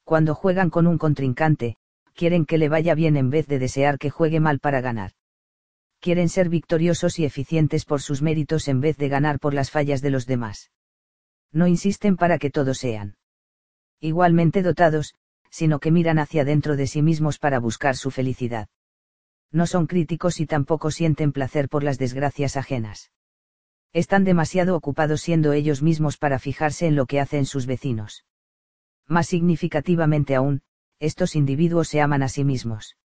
Cuando 0.05 0.35
juegan 0.35 0.71
con 0.71 0.87
un 0.87 0.99
contrincante, 0.99 1.77
quieren 2.15 2.47
que 2.47 2.59
le 2.59 2.69
vaya 2.69 2.95
bien 2.95 3.17
en 3.17 3.31
vez 3.31 3.47
de 3.47 3.59
desear 3.59 3.99
que 3.99 4.11
juegue 4.11 4.41
mal 4.41 4.59
para 4.59 4.81
ganar. 4.81 5.12
Quieren 6.01 6.28
ser 6.28 6.49
victoriosos 6.49 7.19
y 7.19 7.25
eficientes 7.25 7.85
por 7.85 8.03
sus 8.03 8.23
méritos 8.23 8.69
en 8.69 8.81
vez 8.81 8.97
de 8.97 9.09
ganar 9.09 9.39
por 9.39 9.55
las 9.55 9.71
fallas 9.71 10.03
de 10.03 10.11
los 10.11 10.27
demás. 10.27 10.71
No 11.53 11.67
insisten 11.67 12.17
para 12.17 12.39
que 12.39 12.51
todos 12.51 12.78
sean 12.78 13.17
igualmente 14.01 14.62
dotados, 14.62 15.15
sino 15.49 15.78
que 15.78 15.93
miran 15.93 16.19
hacia 16.19 16.45
dentro 16.45 16.77
de 16.77 16.87
sí 16.89 17.03
mismos 17.03 17.39
para 17.39 17.61
buscar 17.61 17.97
su 17.97 18.11
felicidad. 18.11 18.69
No 19.53 19.67
son 19.67 19.87
críticos 19.87 20.41
y 20.41 20.47
tampoco 20.47 20.91
sienten 20.91 21.31
placer 21.31 21.69
por 21.69 21.85
las 21.85 21.99
desgracias 21.99 22.57
ajenas. 22.57 23.12
Están 23.92 24.25
demasiado 24.25 24.75
ocupados 24.75 25.21
siendo 25.21 25.53
ellos 25.53 25.83
mismos 25.83 26.17
para 26.17 26.39
fijarse 26.39 26.87
en 26.87 26.97
lo 26.97 27.07
que 27.07 27.21
hacen 27.21 27.44
sus 27.44 27.67
vecinos. 27.67 28.25
Más 29.07 29.26
significativamente 29.26 30.35
aún, 30.35 30.62
estos 30.99 31.37
individuos 31.37 31.89
se 31.89 32.01
aman 32.01 32.23
a 32.23 32.28
sí 32.28 32.44
mismos. 32.44 32.97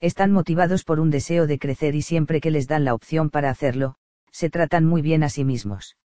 Están 0.00 0.30
motivados 0.30 0.84
por 0.84 1.00
un 1.00 1.10
deseo 1.10 1.46
de 1.46 1.58
crecer 1.58 1.94
y 1.94 2.02
siempre 2.02 2.40
que 2.40 2.50
les 2.50 2.68
dan 2.68 2.84
la 2.84 2.94
opción 2.94 3.30
para 3.30 3.50
hacerlo, 3.50 3.96
se 4.30 4.50
tratan 4.50 4.84
muy 4.84 5.02
bien 5.02 5.22
a 5.22 5.28
sí 5.28 5.44
mismos. 5.44 5.96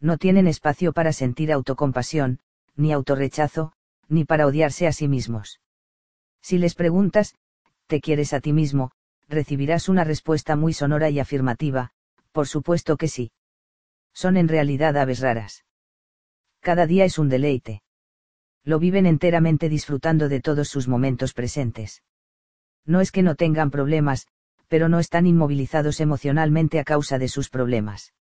No 0.00 0.16
tienen 0.18 0.46
espacio 0.46 0.92
para 0.92 1.12
sentir 1.12 1.52
autocompasión, 1.52 2.40
ni 2.74 2.92
autorrechazo, 2.92 3.72
ni 4.08 4.24
para 4.24 4.46
odiarse 4.46 4.86
a 4.86 4.92
sí 4.92 5.08
mismos. 5.08 5.60
Si 6.40 6.58
les 6.58 6.74
preguntas, 6.74 7.34
¿te 7.86 8.00
quieres 8.00 8.32
a 8.32 8.40
ti 8.40 8.52
mismo? 8.52 8.92
recibirás 9.28 9.88
una 9.88 10.04
respuesta 10.04 10.54
muy 10.54 10.72
sonora 10.72 11.10
y 11.10 11.18
afirmativa, 11.18 11.90
por 12.36 12.48
supuesto 12.48 12.98
que 12.98 13.08
sí. 13.08 13.32
Son 14.12 14.36
en 14.36 14.46
realidad 14.46 14.98
aves 14.98 15.20
raras. 15.20 15.64
Cada 16.60 16.86
día 16.86 17.06
es 17.06 17.18
un 17.18 17.30
deleite. 17.30 17.80
Lo 18.62 18.78
viven 18.78 19.06
enteramente 19.06 19.70
disfrutando 19.70 20.28
de 20.28 20.42
todos 20.42 20.68
sus 20.68 20.86
momentos 20.86 21.32
presentes. 21.32 22.02
No 22.84 23.00
es 23.00 23.10
que 23.10 23.22
no 23.22 23.36
tengan 23.36 23.70
problemas, 23.70 24.26
pero 24.68 24.90
no 24.90 24.98
están 24.98 25.26
inmovilizados 25.26 25.98
emocionalmente 25.98 26.78
a 26.78 26.84
causa 26.84 27.18
de 27.18 27.28
sus 27.28 27.48
problemas. 27.48 28.12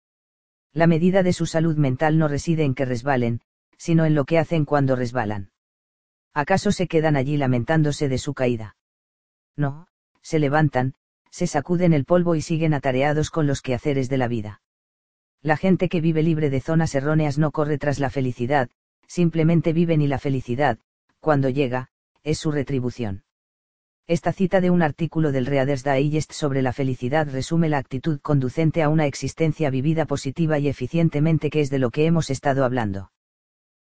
La 0.73 0.87
medida 0.87 1.25
de 1.25 1.33
su 1.33 1.47
salud 1.47 1.77
mental 1.77 2.17
no 2.17 2.29
reside 2.29 2.63
en 2.63 2.77
que 2.77 2.85
resbalen, 2.85 3.41
sino 3.79 4.05
en 4.05 4.15
lo 4.15 4.27
que 4.27 4.39
hacen 4.39 4.65
cuando 4.65 4.95
resbalan. 4.95 5.51
¿Acaso 6.35 6.71
se 6.71 6.87
quedan 6.87 7.17
allí 7.17 7.37
lamentándose 7.37 8.09
de 8.09 8.19
su 8.19 8.33
caída? 8.33 8.77
No, 9.57 9.89
se 10.23 10.39
levantan, 10.39 10.95
se 11.35 11.49
sacuden 11.49 11.93
el 11.93 12.05
polvo 12.05 12.37
y 12.37 12.43
siguen 12.43 12.75
atareados 12.75 13.31
con 13.31 13.49
los 13.49 13.61
quehaceres 13.61 14.09
de 14.09 14.19
la 14.19 14.29
vida. 14.29 14.63
La 15.43 15.57
gente 15.57 15.89
que 15.89 16.01
vive 16.01 16.23
libre 16.23 16.49
de 16.49 16.61
zonas 16.61 16.95
erróneas 16.95 17.39
no 17.39 17.51
corre 17.51 17.77
tras 17.77 17.99
la 17.99 18.09
felicidad, 18.09 18.71
simplemente 19.09 19.73
viven 19.73 20.01
y 20.01 20.07
la 20.07 20.21
felicidad, 20.21 20.79
cuando 21.19 21.49
llega, 21.49 21.89
es 22.23 22.39
su 22.39 22.53
retribución. 22.53 23.25
Esta 24.07 24.33
cita 24.33 24.61
de 24.61 24.71
un 24.71 24.81
artículo 24.81 25.33
del 25.33 25.47
Reader's 25.47 25.83
Digest 25.83 26.31
sobre 26.31 26.63
la 26.63 26.73
felicidad 26.73 27.29
resume 27.29 27.69
la 27.69 27.79
actitud 27.79 28.21
conducente 28.21 28.85
a 28.85 28.89
una 28.89 29.07
existencia 29.07 29.71
vivida 29.71 30.07
positiva 30.07 30.61
y 30.61 30.69
eficientemente 30.69 31.51
que 31.51 31.63
es 31.63 31.69
de 31.69 31.81
lo 31.81 31.91
que 31.91 32.07
hemos 32.07 32.31
estado 32.31 32.65
hablando. 32.65 33.11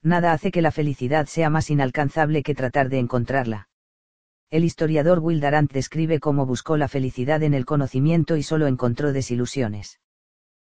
Nada 0.02 0.32
hace 0.32 0.50
que 0.50 0.62
la 0.62 0.72
felicidad 0.72 1.26
sea 1.26 1.50
más 1.50 1.70
inalcanzable 1.70 2.42
que 2.42 2.56
tratar 2.56 2.88
de 2.88 3.00
encontrarla. 3.00 3.68
El 4.54 4.66
historiador 4.66 5.18
Will 5.18 5.40
Darant 5.40 5.74
describe 5.74 6.20
cómo 6.20 6.46
buscó 6.46 6.78
la 6.78 6.88
felicidad 6.88 7.42
en 7.42 7.56
el 7.56 7.66
conocimiento 7.66 8.38
y 8.38 8.44
solo 8.44 8.68
encontró 8.68 9.12
desilusiones. 9.12 10.00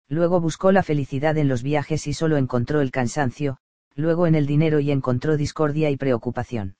Luego 0.06 0.38
buscó 0.38 0.70
la 0.70 0.82
felicidad 0.82 1.38
en 1.38 1.48
los 1.48 1.62
viajes 1.62 2.06
y 2.06 2.12
solo 2.12 2.36
encontró 2.36 2.82
el 2.82 2.90
cansancio, 2.90 3.56
luego 3.94 4.26
en 4.26 4.34
el 4.34 4.44
dinero 4.44 4.80
y 4.80 4.90
encontró 4.90 5.38
discordia 5.38 5.88
y 5.88 5.96
preocupación. 5.96 6.76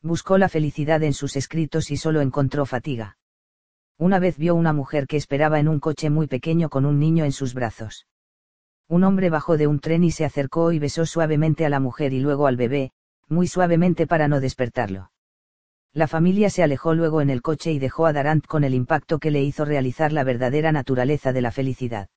Buscó 0.00 0.38
la 0.38 0.48
felicidad 0.48 1.02
en 1.02 1.12
sus 1.12 1.34
escritos 1.34 1.90
y 1.90 1.96
solo 1.96 2.20
encontró 2.20 2.66
fatiga. 2.66 3.18
Una 3.98 4.20
vez 4.20 4.38
vio 4.38 4.54
una 4.54 4.72
mujer 4.72 5.08
que 5.08 5.16
esperaba 5.16 5.58
en 5.58 5.66
un 5.66 5.80
coche 5.80 6.08
muy 6.08 6.28
pequeño 6.28 6.68
con 6.68 6.86
un 6.86 7.00
niño 7.00 7.24
en 7.24 7.32
sus 7.32 7.52
brazos. 7.52 8.06
Un 8.86 9.02
hombre 9.02 9.28
bajó 9.28 9.56
de 9.56 9.66
un 9.66 9.80
tren 9.80 10.04
y 10.04 10.12
se 10.12 10.24
acercó 10.24 10.70
y 10.70 10.78
besó 10.78 11.04
suavemente 11.04 11.66
a 11.66 11.68
la 11.68 11.80
mujer 11.80 12.12
y 12.12 12.20
luego 12.20 12.46
al 12.46 12.56
bebé, 12.56 12.92
muy 13.26 13.48
suavemente 13.48 14.06
para 14.06 14.28
no 14.28 14.38
despertarlo. 14.38 15.10
La 15.94 16.08
familia 16.08 16.48
se 16.48 16.62
alejó 16.62 16.94
luego 16.94 17.20
en 17.20 17.28
el 17.28 17.42
coche 17.42 17.70
y 17.70 17.78
dejó 17.78 18.06
a 18.06 18.14
Darant 18.14 18.46
con 18.46 18.64
el 18.64 18.72
impacto 18.72 19.18
que 19.18 19.30
le 19.30 19.42
hizo 19.42 19.66
realizar 19.66 20.10
la 20.10 20.24
verdadera 20.24 20.72
naturaleza 20.72 21.34
de 21.34 21.42
la 21.42 21.52
felicidad. 21.52 22.08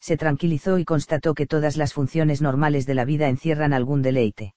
Se 0.00 0.18
tranquilizó 0.18 0.78
y 0.78 0.84
constató 0.84 1.34
que 1.34 1.46
todas 1.46 1.78
las 1.78 1.94
funciones 1.94 2.42
normales 2.42 2.84
de 2.84 2.94
la 2.94 3.06
vida 3.06 3.28
encierran 3.28 3.72
algún 3.72 4.02
deleite. 4.02 4.54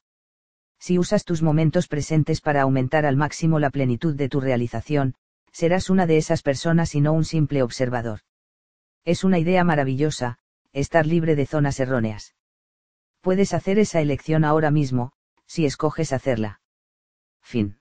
Si 0.77 0.99
usas 0.99 1.23
tus 1.23 1.41
momentos 1.41 1.87
presentes 1.87 2.41
para 2.41 2.63
aumentar 2.63 3.05
al 3.05 3.15
máximo 3.15 3.59
la 3.59 3.69
plenitud 3.69 4.15
de 4.15 4.27
tu 4.27 4.41
realización, 4.41 5.15
serás 5.53 5.89
una 5.89 6.05
de 6.05 6.17
esas 6.17 6.41
personas 6.41 6.95
y 6.95 7.01
no 7.01 7.13
un 7.13 7.23
simple 7.23 7.63
observador. 7.63 8.19
Es 9.05 9.23
una 9.23 9.39
idea 9.39 9.63
maravillosa, 9.63 10.39
estar 10.73 11.05
libre 11.05 11.37
de 11.37 11.45
zonas 11.45 11.79
erróneas. 11.79 12.35
Puedes 13.21 13.53
hacer 13.53 13.79
esa 13.79 14.01
elección 14.01 14.43
ahora 14.43 14.71
mismo, 14.71 15.13
si 15.45 15.65
escoges 15.65 16.11
hacerla. 16.11 16.59
Fin. 17.41 17.77